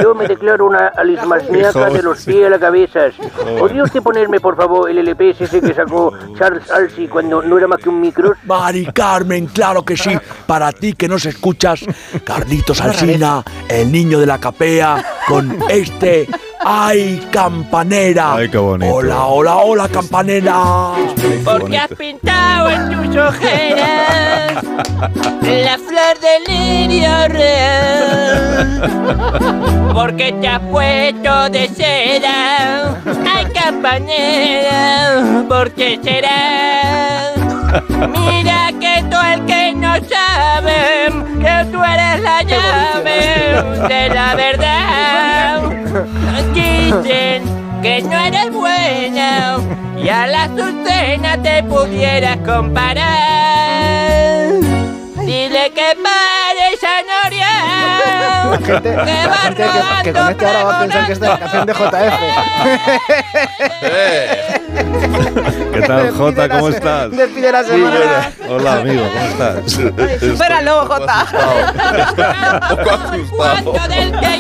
Yo 0.04 0.14
me 0.14 0.28
declaro 0.28 0.68
una 0.68 0.90
alismasníaca 0.90 1.90
de 1.90 2.04
los 2.04 2.24
pies 2.24 2.46
a 2.46 2.50
la 2.50 2.60
cabeza. 2.60 3.08
¿Podría 3.58 3.84
usted 3.84 4.04
ponerme, 4.04 4.40
por 4.40 4.56
favor, 4.56 4.90
el 4.90 5.00
LP 5.00 5.32
ese 5.32 5.60
que 5.60 5.74
sacó 5.74 6.14
Charles 6.38 6.70
Alsey 6.70 7.08
cuando 7.08 7.42
no 7.42 7.58
era 7.58 7.68
más 7.68 7.80
que 7.80 7.90
un 7.90 8.00
micro? 8.00 8.34
Mari 8.44 8.86
Carmen, 8.94 9.48
claro 9.48 9.84
que 9.84 9.98
sí. 9.98 10.12
Para 10.46 10.72
ti 10.72 10.94
que 10.94 11.08
nos 11.08 11.26
escuchas, 11.26 11.84
Carlitos 12.24 12.80
Alsina, 12.80 13.44
el 13.70 13.92
niño 13.92 14.20
de 14.20 14.28
la 14.28 14.38
capea, 14.40 15.04
con 15.28 15.58
este 15.70 16.28
¡Ay, 16.60 17.28
campanera! 17.32 18.34
Ay, 18.36 18.50
qué 18.50 18.58
bonito. 18.58 18.94
Hola, 18.94 19.26
hola, 19.26 19.56
hola, 19.58 19.88
campanera. 19.88 20.94
Porque 21.46 21.78
has 21.78 21.90
pintado 21.90 22.70
en 22.70 22.90
tus 22.90 23.16
ojeras 23.16 24.64
la 25.44 25.78
flor 25.78 26.20
del 26.20 26.44
lirio 26.48 27.28
real. 27.30 28.82
Porque 29.94 30.34
te 30.34 30.48
has 30.48 30.60
puesto 30.62 31.50
de 31.50 31.70
seda. 31.70 33.02
Ay, 33.34 33.46
campanera, 33.54 35.46
¿por 35.48 35.72
qué 35.72 36.00
será? 36.04 37.34
Mira 38.10 38.72
que 38.80 39.04
tú 39.10 39.18
el 39.34 39.46
que 39.46 39.74
no 39.74 39.96
sabe 39.96 41.08
que 41.40 41.66
tú 41.72 41.84
eres 41.84 42.22
la 42.22 42.42
llave 42.44 43.88
de 43.88 44.10
la 44.10 44.36
verdad. 44.36 45.27
Dicen 46.54 47.44
que 47.82 48.02
no 48.04 48.20
eres 48.20 48.52
buena 48.52 49.58
y 49.98 50.10
a 50.10 50.28
la 50.28 50.44
Azucena 50.44 51.42
te 51.42 51.64
pudieras 51.64 52.38
comparar. 52.38 53.08
Dile 55.26 55.72
que 55.74 55.98
pare 56.02 56.78
Zanoria. 56.80 57.48
La 58.50 58.58
gente, 58.58 58.96
la 58.96 59.06
gente 59.06 59.64
que, 59.64 59.70
que 60.04 60.14
conecte 60.14 60.46
ahora 60.46 60.64
va 60.64 60.78
a 60.78 60.80
pensar 60.82 61.06
que 61.06 61.14
esta 61.14 61.26
es 61.26 61.32
la 61.32 61.40
canción 61.40 61.66
de 61.66 61.74
JF. 61.74 62.14
¿Qué 65.74 65.82
tal, 65.82 66.12
Jota? 66.12 66.50
¿Cómo 66.50 66.70
estás? 66.70 67.12
Despide 67.12 67.52
la 67.52 67.64
semana. 67.64 68.32
Hola, 68.48 68.74
amigo, 68.78 69.04
¿cómo 69.14 69.26
estás? 69.26 69.72
Supéralo, 70.22 70.86
Jota. 70.86 71.26
Cuánto 73.36 73.88
del 73.90 74.12
que 74.20 74.38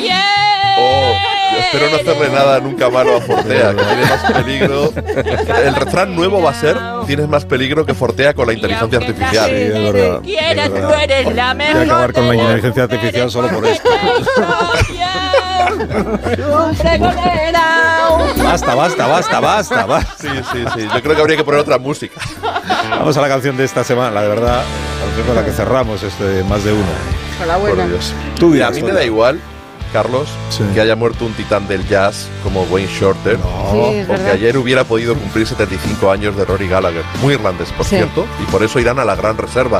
Oh, 0.79 1.36
espero 1.59 1.89
no 1.89 1.95
hacerle 1.95 2.29
nada 2.35 2.59
nunca 2.59 2.89
malo 2.89 3.17
a 3.17 3.21
Fortea, 3.21 3.73
que 3.75 3.83
tiene 3.83 4.05
más 4.05 4.31
peligro. 4.31 4.93
El 5.63 5.75
refrán 5.75 6.15
nuevo 6.15 6.41
va 6.41 6.51
a 6.51 6.53
ser: 6.53 6.77
tienes 7.05 7.27
más 7.27 7.45
peligro 7.45 7.85
que 7.85 7.93
Fortea 7.93 8.33
con 8.33 8.47
la 8.47 8.53
inteligencia 8.53 8.99
artificial. 8.99 9.49
Sí, 9.49 9.55
es 9.55 9.93
verdad. 9.93 10.21
quieras, 10.21 10.69
tú 10.69 10.93
eres 11.01 11.35
la 11.35 11.53
Voy 11.53 11.63
a 11.63 11.73
mejor. 11.73 11.81
acabar 11.83 12.13
con 12.13 12.27
la 12.27 12.35
inteligencia 12.35 12.83
artificial 12.83 13.31
solo 13.31 13.47
por 13.49 13.65
esto. 13.65 13.89
Basta, 18.43 18.75
basta, 18.75 19.07
basta, 19.07 19.39
basta, 19.39 19.85
basta. 19.85 20.13
Sí, 20.19 20.27
sí, 20.51 20.65
sí. 20.75 20.87
Yo 20.93 21.01
creo 21.01 21.15
que 21.15 21.21
habría 21.21 21.37
que 21.37 21.43
poner 21.43 21.59
otra 21.61 21.77
música. 21.77 22.19
Vamos 22.89 23.17
a 23.17 23.21
la 23.21 23.27
canción 23.27 23.57
de 23.57 23.63
esta 23.65 23.83
semana, 23.83 24.11
la 24.11 24.21
de 24.21 24.29
verdad, 24.29 24.63
la 24.99 25.05
canción 25.05 25.27
con 25.27 25.35
la 25.35 25.45
que 25.45 25.51
cerramos 25.51 26.03
este 26.03 26.43
más 26.43 26.63
de 26.63 26.73
uno. 26.73 26.85
Hola, 27.43 27.57
buena. 27.57 27.83
Por 27.83 27.89
Dios. 27.89 28.13
Tú 28.39 28.47
Mira, 28.49 28.67
a 28.67 28.71
dirás, 28.71 28.83
mí 28.83 28.91
me 28.91 28.97
da 28.97 29.03
igual, 29.03 29.39
Carlos, 29.97 30.27
Sí. 30.49 30.63
que 30.75 30.81
haya 30.81 30.95
muerto 30.95 31.25
un 31.25 31.33
titán 31.33 31.67
del 31.67 31.87
jazz 31.87 32.27
como 32.43 32.61
Wayne 32.65 32.87
Shorter. 32.99 33.37
Sí, 33.37 33.79
es 33.79 34.05
o 34.05 34.11
que 34.11 34.17
verdad. 34.17 34.31
ayer 34.33 34.55
hubiera 34.59 34.83
podido 34.83 35.15
cumplir 35.15 35.47
75 35.47 36.11
años 36.11 36.37
de 36.37 36.45
Rory 36.45 36.67
Gallagher. 36.67 37.01
Muy 37.19 37.33
irlandés, 37.33 37.69
por 37.71 37.83
Sí. 37.83 37.95
cierto. 37.95 38.27
Y 38.39 38.51
por 38.51 38.61
eso 38.61 38.79
irán 38.79 38.99
a 38.99 39.05
la 39.05 39.15
gran 39.15 39.37
reserva. 39.39 39.79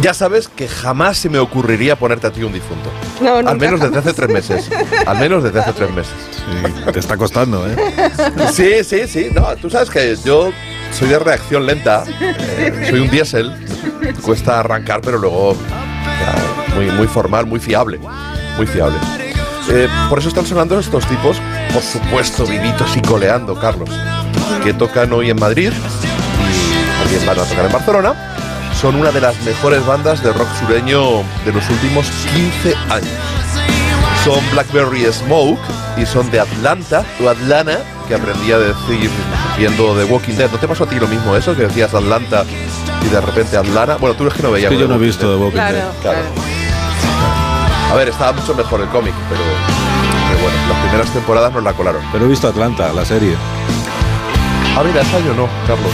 Ya 0.00 0.14
sabes 0.14 0.46
que 0.46 0.68
jamás 0.68 1.16
se 1.18 1.28
me 1.28 1.40
ocurriría 1.40 1.96
ponerte 1.96 2.28
a 2.28 2.30
ti 2.30 2.44
un 2.44 2.52
difunto. 2.52 2.88
No, 3.20 3.38
Al 3.38 3.58
menos 3.58 3.80
desde 3.80 3.98
hace 3.98 4.12
tres 4.14 4.28
meses. 4.30 4.70
Al 5.04 5.18
menos 5.18 5.42
desde 5.42 5.58
hace 5.58 5.72
tres 5.72 5.90
meses. 5.90 6.12
Sí, 6.36 6.92
te 6.92 7.00
está 7.00 7.16
costando, 7.16 7.66
¿eh? 7.68 7.74
Sí, 8.52 8.84
sí, 8.84 9.08
sí. 9.08 9.30
No, 9.34 9.56
tú 9.56 9.68
sabes 9.68 9.90
que 9.90 10.16
yo 10.24 10.52
soy 10.96 11.08
de 11.08 11.18
reacción 11.18 11.66
lenta. 11.66 12.04
eh, 12.20 12.86
soy 12.88 13.00
un 13.00 13.10
diésel. 13.10 13.52
Cuesta 14.22 14.60
arrancar, 14.60 15.00
pero 15.00 15.18
luego 15.18 15.56
ya, 15.56 16.74
muy, 16.76 16.86
muy 16.92 17.08
formal, 17.08 17.46
muy 17.46 17.58
fiable. 17.58 17.98
Muy 18.58 18.66
fiable. 18.66 18.98
Eh, 19.70 19.88
por 20.10 20.18
eso 20.18 20.28
están 20.28 20.44
sonando 20.46 20.78
estos 20.78 21.06
tipos, 21.06 21.40
por 21.72 21.82
supuesto, 21.82 22.44
vivitos 22.46 22.94
y 22.96 23.00
coleando, 23.02 23.54
Carlos, 23.58 23.88
que 24.64 24.74
tocan 24.74 25.12
hoy 25.12 25.30
en 25.30 25.38
Madrid 25.38 25.72
y 25.72 27.02
también 27.02 27.26
van 27.26 27.38
a 27.38 27.42
tocar 27.44 27.64
en 27.66 27.72
Barcelona. 27.72 28.14
Son 28.80 28.94
una 28.96 29.10
de 29.10 29.20
las 29.20 29.40
mejores 29.42 29.84
bandas 29.86 30.22
de 30.22 30.32
rock 30.32 30.48
sureño 30.60 31.22
de 31.44 31.52
los 31.52 31.68
últimos 31.70 32.06
15 32.34 32.74
años. 32.90 33.08
Son 34.24 34.38
Blackberry 34.52 35.04
Smoke 35.12 35.58
y 35.96 36.06
son 36.06 36.30
de 36.30 36.40
Atlanta, 36.40 37.04
o 37.24 37.28
Atlanta, 37.28 37.78
que 38.08 38.14
aprendí 38.14 38.52
a 38.52 38.58
decir 38.58 39.10
viendo 39.58 39.94
The 39.96 40.04
Walking 40.04 40.34
Dead. 40.34 40.50
¿No 40.50 40.58
te 40.58 40.66
pasó 40.68 40.84
a 40.84 40.88
ti 40.88 40.98
lo 40.98 41.06
mismo 41.08 41.34
eso? 41.36 41.54
Que 41.56 41.62
decías 41.62 41.94
Atlanta 41.94 42.44
y 43.04 43.08
de 43.08 43.20
repente 43.20 43.56
Atlanta. 43.56 43.96
Bueno, 43.96 44.16
tú 44.16 44.26
es 44.26 44.34
que 44.34 44.42
no 44.42 44.50
veías. 44.50 44.70
que 44.70 44.76
yo 44.78 44.86
The 44.86 44.88
no 44.88 44.94
he 44.94 44.98
Walking 44.98 45.06
visto 45.06 45.28
Dead. 45.28 45.36
The 45.36 45.42
Walking 45.44 45.56
Claro, 45.56 45.76
Dead. 45.76 46.00
Claro. 46.02 46.18
A 47.90 47.94
ver, 47.94 48.08
estaba 48.08 48.32
mucho 48.32 48.54
mejor 48.54 48.80
el 48.80 48.88
cómic, 48.88 49.14
pero, 49.28 49.40
pero 50.28 50.42
bueno, 50.42 50.56
las 50.68 50.78
primeras 50.84 51.10
temporadas 51.10 51.52
nos 51.52 51.62
la 51.62 51.72
colaron. 51.72 52.02
Pero 52.12 52.26
he 52.26 52.28
visto 52.28 52.48
Atlanta, 52.48 52.92
la 52.92 53.04
serie. 53.04 53.34
Ah, 54.76 54.82
mira, 54.84 55.00
esa 55.02 55.18
yo 55.20 55.34
no, 55.34 55.48
Carlos. 55.66 55.90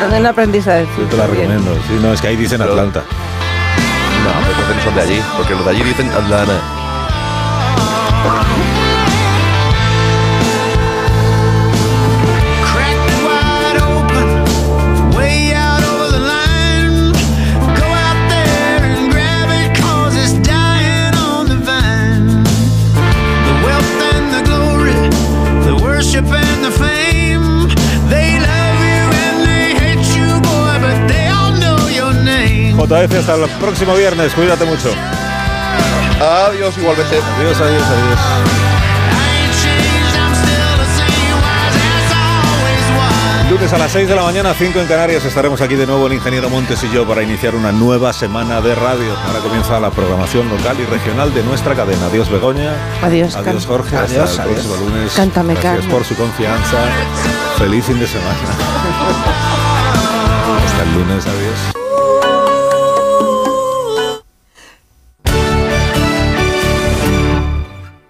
¿Dónde 0.00 0.20
no 0.20 0.28
aprendiste 0.30 0.70
a 0.70 0.74
decir? 0.76 0.94
Yo 0.98 1.04
te 1.06 1.16
la 1.16 1.26
recomiendo. 1.26 1.74
Sí, 1.86 1.98
no, 2.02 2.12
es 2.12 2.20
que 2.20 2.28
ahí 2.28 2.36
dicen 2.36 2.58
Pero- 2.58 2.72
Atlanta. 2.72 3.00
No, 3.00 4.30
pero 4.46 4.74
no 4.76 4.82
son 4.82 4.94
de 4.94 5.00
allí, 5.02 5.22
porque 5.36 5.54
los 5.54 5.64
de 5.64 5.70
allí 5.70 5.82
dicen 5.82 6.10
Atlanta. 6.12 6.52
Hasta 32.94 33.34
el 33.36 33.48
próximo 33.60 33.94
viernes. 33.94 34.34
Cuídate 34.34 34.64
mucho. 34.64 34.90
Adiós, 36.20 36.76
igualmente. 36.76 37.20
Adiós, 37.38 37.60
adiós, 37.60 37.82
adiós. 37.82 38.18
Lunes 43.48 43.72
a 43.72 43.78
las 43.78 43.90
6 43.92 44.08
de 44.08 44.14
la 44.14 44.22
mañana, 44.22 44.54
5 44.54 44.78
en 44.78 44.86
Canarias, 44.86 45.24
estaremos 45.24 45.60
aquí 45.60 45.74
de 45.74 45.84
nuevo 45.84 46.06
el 46.06 46.12
ingeniero 46.12 46.48
Montes 46.48 46.84
y 46.84 46.90
yo 46.92 47.04
para 47.06 47.22
iniciar 47.22 47.56
una 47.56 47.72
nueva 47.72 48.12
semana 48.12 48.60
de 48.60 48.76
radio. 48.76 49.12
Ahora 49.26 49.40
comienza 49.40 49.80
la 49.80 49.90
programación 49.90 50.48
local 50.48 50.76
y 50.78 50.84
regional 50.84 51.34
de 51.34 51.42
nuestra 51.42 51.74
cadena. 51.74 52.06
Adiós 52.06 52.30
Begoña. 52.30 52.72
Adiós, 53.02 53.34
Adiós. 53.34 53.66
Jorge. 53.66 53.96
Adiós, 53.96 54.30
Hasta 54.30 54.44
el 54.44 54.50
adiós. 54.50 54.66
próximo 54.66 54.88
lunes. 54.90 55.12
Cántame, 55.14 55.54
Gracias 55.54 55.72
Carmen. 55.74 55.90
por 55.90 56.04
su 56.04 56.14
confianza. 56.14 56.76
Feliz 57.58 57.84
fin 57.84 57.98
de 57.98 58.06
semana. 58.06 58.30
Hasta 60.66 60.82
el 60.84 60.94
lunes, 60.94 61.26
adiós. 61.26 61.79